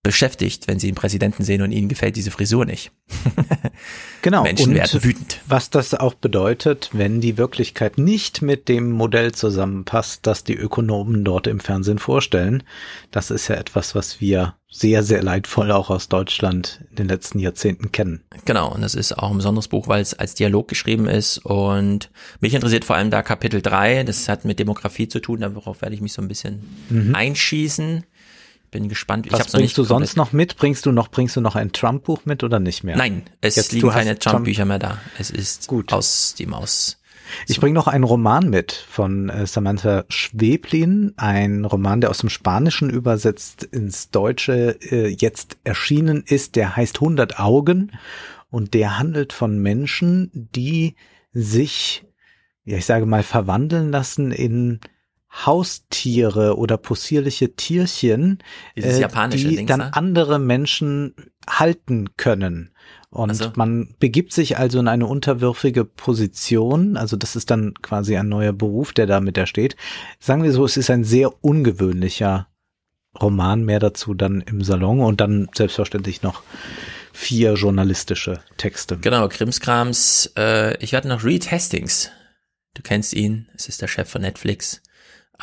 beschäftigt, 0.03 0.68
wenn 0.68 0.80
sie 0.80 0.88
einen 0.88 0.96
Präsidenten 0.96 1.44
sehen 1.44 1.62
und 1.62 1.72
ihnen 1.72 1.88
gefällt 1.88 2.18
diese 2.18 2.32
Frisur 2.32 2.66
nicht. 2.66 2.92
Genau. 4.22 4.44
Menschen 4.44 4.69
und 4.69 4.76
werden 4.76 5.03
wütend. 5.03 5.42
Was 5.48 5.69
das 5.69 5.94
auch 5.94 6.14
bedeutet, 6.14 6.92
wenn 6.94 7.19
die 7.19 7.38
Wirklichkeit 7.38 7.98
nicht 7.98 8.42
mit 8.42 8.69
dem 8.69 8.90
Modell 8.90 9.34
zusammenpasst, 9.34 10.26
das 10.26 10.46
die 10.46 10.56
Ökonomen 10.56 11.26
dort 11.26 11.46
im 11.46 11.60
Fernsehen 11.60 12.00
vorstellen. 12.00 12.64
Das 13.12 13.32
ist 13.32 13.50
ja 13.50 13.56
etwas, 13.56 13.96
was 13.96 14.22
wir 14.22 14.56
sehr, 14.69 15.03
sehr 15.03 15.22
leidvoll 15.22 15.72
auch 15.72 15.90
aus 15.90 16.08
Deutschland 16.08 16.86
in 16.92 16.96
den 16.96 17.08
letzten 17.10 17.38
Jahrzehnten 17.40 17.92
kennen. 17.92 18.24
Genau, 18.46 18.74
und 18.74 18.82
das 18.82 18.96
ist 18.96 19.12
auch 19.12 19.30
ein 19.30 19.38
besonderes 19.38 19.68
Buch, 19.68 19.90
weil 19.90 20.02
es 20.02 20.14
als 20.14 20.34
Dialog 20.36 20.69
geschrieben 20.69 21.08
ist 21.08 21.40
und 21.40 22.10
mich 22.40 22.53
interessiert 22.53 22.86
vor 22.86 22.96
allem 22.96 23.12
da 23.12 23.22
Kapitel 23.24 23.62
3, 23.62 24.03
das 24.03 24.30
hat 24.30 24.46
mit 24.46 24.58
Demografie 24.58 25.10
zu 25.10 25.19
tun, 25.19 25.42
darauf 25.42 25.82
werde 25.82 25.96
ich 25.96 26.02
mich 26.02 26.14
so 26.14 26.22
ein 26.22 26.30
bisschen 26.30 26.64
Mhm. 26.90 27.14
einschießen. 27.14 28.06
Bin 28.73 28.89
gespannt. 28.89 29.31
Was 29.31 29.51
bringst 29.51 29.77
du 29.77 29.83
sonst 29.83 30.17
noch 30.17 30.33
mit? 30.33 30.57
Bringst 30.57 30.88
du 30.88 30.91
noch, 30.91 31.07
bringst 31.07 31.35
du 31.35 31.41
noch 31.41 31.56
ein 31.56 31.72
Trump-Buch 31.73 32.25
mit 32.25 32.43
oder 32.43 32.59
nicht 32.59 32.83
mehr? 32.83 32.97
Nein, 32.97 33.22
es 33.39 33.56
Jetzt, 33.56 33.72
liegen 33.72 33.88
keine 33.91 34.17
Trump-Bücher 34.17 34.65
mehr 34.65 34.79
da. 34.79 34.97
Es 35.19 35.29
ist 35.29 35.72
aus 35.91 36.33
die 36.35 36.47
Maus. 36.47 36.97
Ich 37.47 37.59
bringe 37.59 37.75
noch 37.75 37.88
einen 37.88 38.03
Roman 38.03 38.49
mit 38.49 38.72
von 38.72 39.29
äh, 39.29 39.45
Samantha 39.45 40.06
Schweblin, 40.09 41.13
ein 41.17 41.65
Roman, 41.65 42.01
der 42.01 42.09
aus 42.09 42.17
dem 42.17 42.29
Spanischen 42.29 42.89
übersetzt 42.89 43.63
ins 43.63 44.09
Deutsche 44.09 44.77
äh, 44.81 45.07
jetzt 45.07 45.57
erschienen 45.63 46.23
ist, 46.25 46.56
der 46.56 46.75
heißt 46.75 46.97
100 46.97 47.39
Augen 47.39 47.91
und 48.49 48.73
der 48.73 48.97
handelt 48.97 49.33
von 49.33 49.59
Menschen, 49.59 50.31
die 50.33 50.95
sich, 51.31 52.06
ja 52.65 52.77
ich 52.77 52.85
sage 52.85 53.06
mal, 53.06 53.22
verwandeln 53.22 53.91
lassen 53.91 54.31
in 54.31 54.79
Haustiere 55.33 56.58
oder 56.58 56.78
possierliche 56.78 57.56
Tierchen, 57.56 58.40
japanische 58.76 59.48
die 59.49 59.56
Dings 59.58 59.67
dann 59.69 59.80
da? 59.80 59.88
andere 59.90 60.40
Menschen 60.40 61.16
halten 61.49 62.16
können. 62.17 62.72
Und 63.10 63.30
Also- 63.30 63.51
man 63.56 63.96
begibt 63.99 64.33
sich 64.33 64.58
also 64.58 64.80
in 64.80 64.88
eine 64.88 65.06
unterwürfige 65.08 65.85
Position. 65.85 66.98
Also 66.98 67.16
das 67.16 67.35
ist 67.35 67.51
dann 67.51 67.74
quasi 67.82 68.16
ein 68.17 68.30
neuer 68.30 68.53
Beruf, 68.53 68.94
der 68.94 69.06
da 69.08 69.19
mit 69.19 69.38
da 69.38 69.46
steht. 69.46 69.76
Sagen 70.19 70.44
wir 70.44 70.51
so, 70.51 70.66
es 70.66 70.78
ist 70.78 70.90
ein 70.90 71.03
sehr 71.03 71.44
ungewöhnlicher 71.44 72.48
Roman, 73.22 73.64
mehr 73.64 73.80
dazu 73.80 74.14
dann 74.16 74.42
im 74.42 74.64
Salon 74.64 74.99
und 75.01 75.22
dann 75.22 75.48
selbstverständlich 75.53 76.24
noch 76.24 76.42
vier 77.12 77.53
journalistische 77.53 78.40
Texte. 78.58 78.98
Genau, 78.98 79.28
Krimskrams. 79.28 80.32
Äh, 80.35 80.78
ich 80.83 80.94
werde 80.94 81.08
noch 81.10 81.24
Reed 81.24 81.51
Hastings. 81.51 82.10
Du 82.74 82.82
kennst 82.82 83.14
ihn. 83.14 83.48
Es 83.53 83.67
ist 83.69 83.83
der 83.83 83.88
Chef 83.88 84.10
von 84.10 84.22
Netflix. 84.24 84.82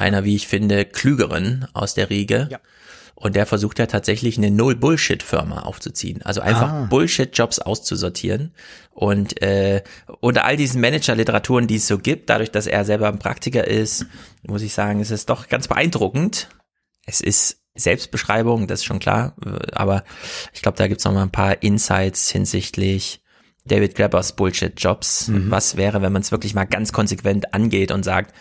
Einer, 0.00 0.24
wie 0.24 0.34
ich 0.36 0.47
finde, 0.49 0.84
klügeren 0.84 1.66
aus 1.72 1.94
der 1.94 2.10
Riege. 2.10 2.49
Ja. 2.50 2.58
Und 3.15 3.36
der 3.36 3.44
versucht 3.44 3.78
ja 3.78 3.84
tatsächlich 3.84 4.38
eine 4.38 4.50
Null-Bullshit-Firma 4.50 5.60
aufzuziehen. 5.65 6.22
Also 6.22 6.40
einfach 6.40 6.70
Ah. 6.72 6.86
Bullshit-Jobs 6.88 7.58
auszusortieren. 7.58 8.54
Und 8.92 9.42
äh, 9.42 9.83
unter 10.20 10.47
all 10.47 10.56
diesen 10.56 10.81
Manager-Literaturen, 10.81 11.66
die 11.66 11.76
es 11.76 11.86
so 11.86 11.99
gibt, 11.99 12.31
dadurch, 12.31 12.50
dass 12.50 12.66
er 12.66 12.86
selber 12.86 13.08
ein 13.08 13.18
Praktiker 13.18 13.66
ist, 13.66 14.06
muss 14.42 14.62
ich 14.62 14.72
sagen, 14.72 15.00
es 15.00 15.10
ist 15.10 15.28
doch 15.28 15.49
ganz 15.49 15.68
beeindruckend. 15.68 16.49
Es 17.04 17.20
ist 17.20 17.58
Selbstbeschreibung, 17.74 18.66
das 18.66 18.81
ist 18.81 18.84
schon 18.86 19.00
klar. 19.00 19.34
Aber 19.72 20.02
ich 20.54 20.62
glaube, 20.62 20.78
da 20.78 20.88
gibt's 20.88 21.04
noch 21.04 21.12
mal 21.12 21.22
ein 21.22 21.31
paar 21.31 21.62
Insights 21.62 22.31
hinsichtlich 22.31 23.20
David 23.66 23.97
Grabbers 23.97 24.34
Bullshit-Jobs. 24.34 25.28
Mhm. 25.28 25.50
Was 25.50 25.76
wäre, 25.76 26.00
wenn 26.00 26.12
man 26.12 26.22
es 26.22 26.33
wirklich 26.33 26.54
mal 26.54 26.65
ganz 26.65 26.90
konsequent 26.92 27.52
angeht 27.52 27.90
und 27.92 28.02
sagt, 28.02 28.34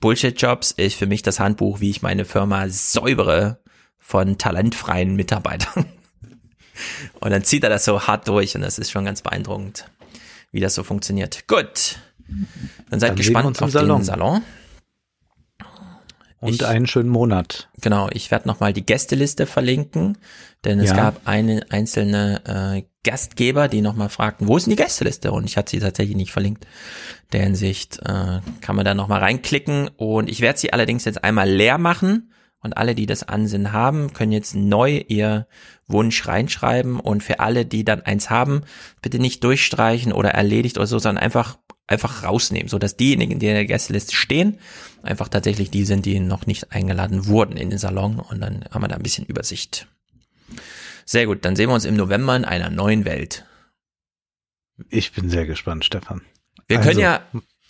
Bullshit-Jobs 0.00 0.72
ist 0.72 0.96
für 0.96 1.06
mich 1.06 1.22
das 1.22 1.40
Handbuch, 1.40 1.80
wie 1.80 1.90
ich 1.90 2.02
meine 2.02 2.24
Firma 2.24 2.68
säubere 2.68 3.58
von 3.98 4.38
talentfreien 4.38 5.14
Mitarbeitern. 5.14 5.86
Und 7.20 7.30
dann 7.30 7.44
zieht 7.44 7.64
er 7.64 7.70
das 7.70 7.84
so 7.84 8.06
hart 8.06 8.26
durch 8.28 8.56
und 8.56 8.62
das 8.62 8.78
ist 8.78 8.90
schon 8.90 9.04
ganz 9.04 9.20
beeindruckend, 9.22 9.86
wie 10.50 10.60
das 10.60 10.74
so 10.74 10.82
funktioniert. 10.82 11.46
Gut. 11.46 11.98
Dann 12.90 12.98
seid 12.98 13.10
Dann 13.10 13.16
gespannt 13.16 13.62
auf 13.62 13.70
Salon. 13.70 14.00
den 14.00 14.04
Salon. 14.04 14.42
Und 16.42 16.62
einen 16.64 16.86
schönen 16.86 17.08
Monat. 17.08 17.68
Genau, 17.80 18.08
ich 18.12 18.30
werde 18.30 18.48
nochmal 18.48 18.72
die 18.72 18.84
Gästeliste 18.84 19.46
verlinken, 19.46 20.18
denn 20.64 20.78
es 20.80 20.90
Ja. 20.90 20.96
gab 20.96 21.20
eine 21.26 21.64
einzelne 21.70 22.42
äh, 22.76 22.82
Gastgeber, 23.08 23.68
die 23.68 23.80
nochmal 23.80 24.08
fragten, 24.08 24.48
wo 24.48 24.56
ist 24.56 24.66
denn 24.66 24.76
die 24.76 24.82
Gästeliste? 24.82 25.32
Und 25.32 25.44
ich 25.44 25.56
hatte 25.56 25.70
sie 25.70 25.80
tatsächlich 25.80 26.16
nicht 26.16 26.32
verlinkt. 26.32 26.66
Der 27.32 27.42
Hinsicht 27.42 27.98
äh, 28.04 28.40
kann 28.60 28.76
man 28.76 28.84
da 28.84 28.94
nochmal 28.94 29.20
reinklicken 29.20 29.88
und 29.96 30.28
ich 30.28 30.40
werde 30.40 30.58
sie 30.58 30.72
allerdings 30.72 31.04
jetzt 31.04 31.22
einmal 31.24 31.48
leer 31.48 31.78
machen 31.78 32.32
und 32.60 32.76
alle, 32.76 32.94
die 32.94 33.06
das 33.06 33.22
Ansinnen 33.28 33.72
haben, 33.72 34.12
können 34.12 34.32
jetzt 34.32 34.54
neu 34.54 35.02
ihr 35.08 35.46
Wunsch 35.88 36.26
reinschreiben 36.28 37.00
und 37.00 37.22
für 37.22 37.40
alle, 37.40 37.66
die 37.66 37.84
dann 37.84 38.02
eins 38.02 38.30
haben, 38.30 38.62
bitte 39.00 39.18
nicht 39.18 39.42
durchstreichen 39.44 40.12
oder 40.12 40.30
erledigt 40.30 40.76
oder 40.78 40.86
so, 40.86 40.98
sondern 40.98 41.22
einfach 41.24 41.58
einfach 41.86 42.22
rausnehmen, 42.22 42.68
so 42.68 42.78
dass 42.78 42.96
diejenigen, 42.96 43.38
die 43.38 43.48
in 43.48 43.54
der 43.54 43.66
Gästeliste 43.66 44.14
stehen, 44.14 44.58
einfach 45.02 45.28
tatsächlich 45.28 45.70
die 45.70 45.84
sind, 45.84 46.06
die 46.06 46.20
noch 46.20 46.46
nicht 46.46 46.72
eingeladen 46.72 47.26
wurden 47.26 47.56
in 47.56 47.70
den 47.70 47.78
Salon 47.78 48.18
und 48.18 48.40
dann 48.40 48.64
haben 48.70 48.82
wir 48.82 48.88
da 48.88 48.96
ein 48.96 49.02
bisschen 49.02 49.26
Übersicht. 49.26 49.88
Sehr 51.04 51.26
gut, 51.26 51.44
dann 51.44 51.56
sehen 51.56 51.68
wir 51.68 51.74
uns 51.74 51.84
im 51.84 51.96
November 51.96 52.36
in 52.36 52.44
einer 52.44 52.70
neuen 52.70 53.04
Welt. 53.04 53.44
Ich 54.88 55.12
bin 55.12 55.28
sehr 55.28 55.46
gespannt, 55.46 55.84
Stefan. 55.84 56.22
Wir 56.68 56.78
Also- 56.78 56.90
können 56.90 57.00
ja, 57.00 57.20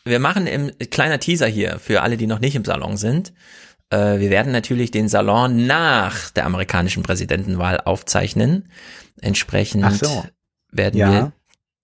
wir 0.04 0.18
machen 0.18 0.46
im 0.46 0.70
kleiner 0.90 1.18
Teaser 1.18 1.46
hier 1.46 1.78
für 1.78 2.02
alle, 2.02 2.16
die 2.16 2.26
noch 2.26 2.38
nicht 2.40 2.54
im 2.54 2.64
Salon 2.64 2.96
sind. 2.96 3.32
Äh, 3.90 4.18
wir 4.20 4.30
werden 4.30 4.52
natürlich 4.52 4.90
den 4.90 5.08
Salon 5.08 5.66
nach 5.66 6.30
der 6.30 6.46
amerikanischen 6.46 7.02
Präsidentenwahl 7.02 7.80
aufzeichnen. 7.80 8.68
Entsprechend 9.20 9.90
so. 9.94 10.24
werden 10.70 10.98
Ja. 10.98 11.10
wir 11.12 11.32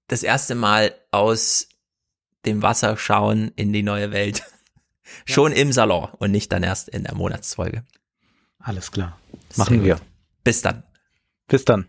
das 0.08 0.22
erste 0.22 0.54
Mal 0.54 0.94
aus 1.10 1.67
dem 2.48 2.62
Wasser 2.62 2.97
schauen 2.97 3.52
in 3.56 3.72
die 3.72 3.82
neue 3.82 4.10
Welt. 4.10 4.42
Schon 5.24 5.52
im 5.52 5.72
Salon 5.72 6.08
und 6.18 6.31
nicht 6.32 6.52
dann 6.52 6.62
erst 6.62 6.88
in 6.88 7.04
der 7.04 7.14
Monatsfolge. 7.14 7.84
Alles 8.58 8.90
klar. 8.90 9.18
Machen 9.56 9.84
wir. 9.84 10.00
Bis 10.44 10.62
dann. 10.62 10.82
Bis 11.47 11.64
dann. 11.64 11.86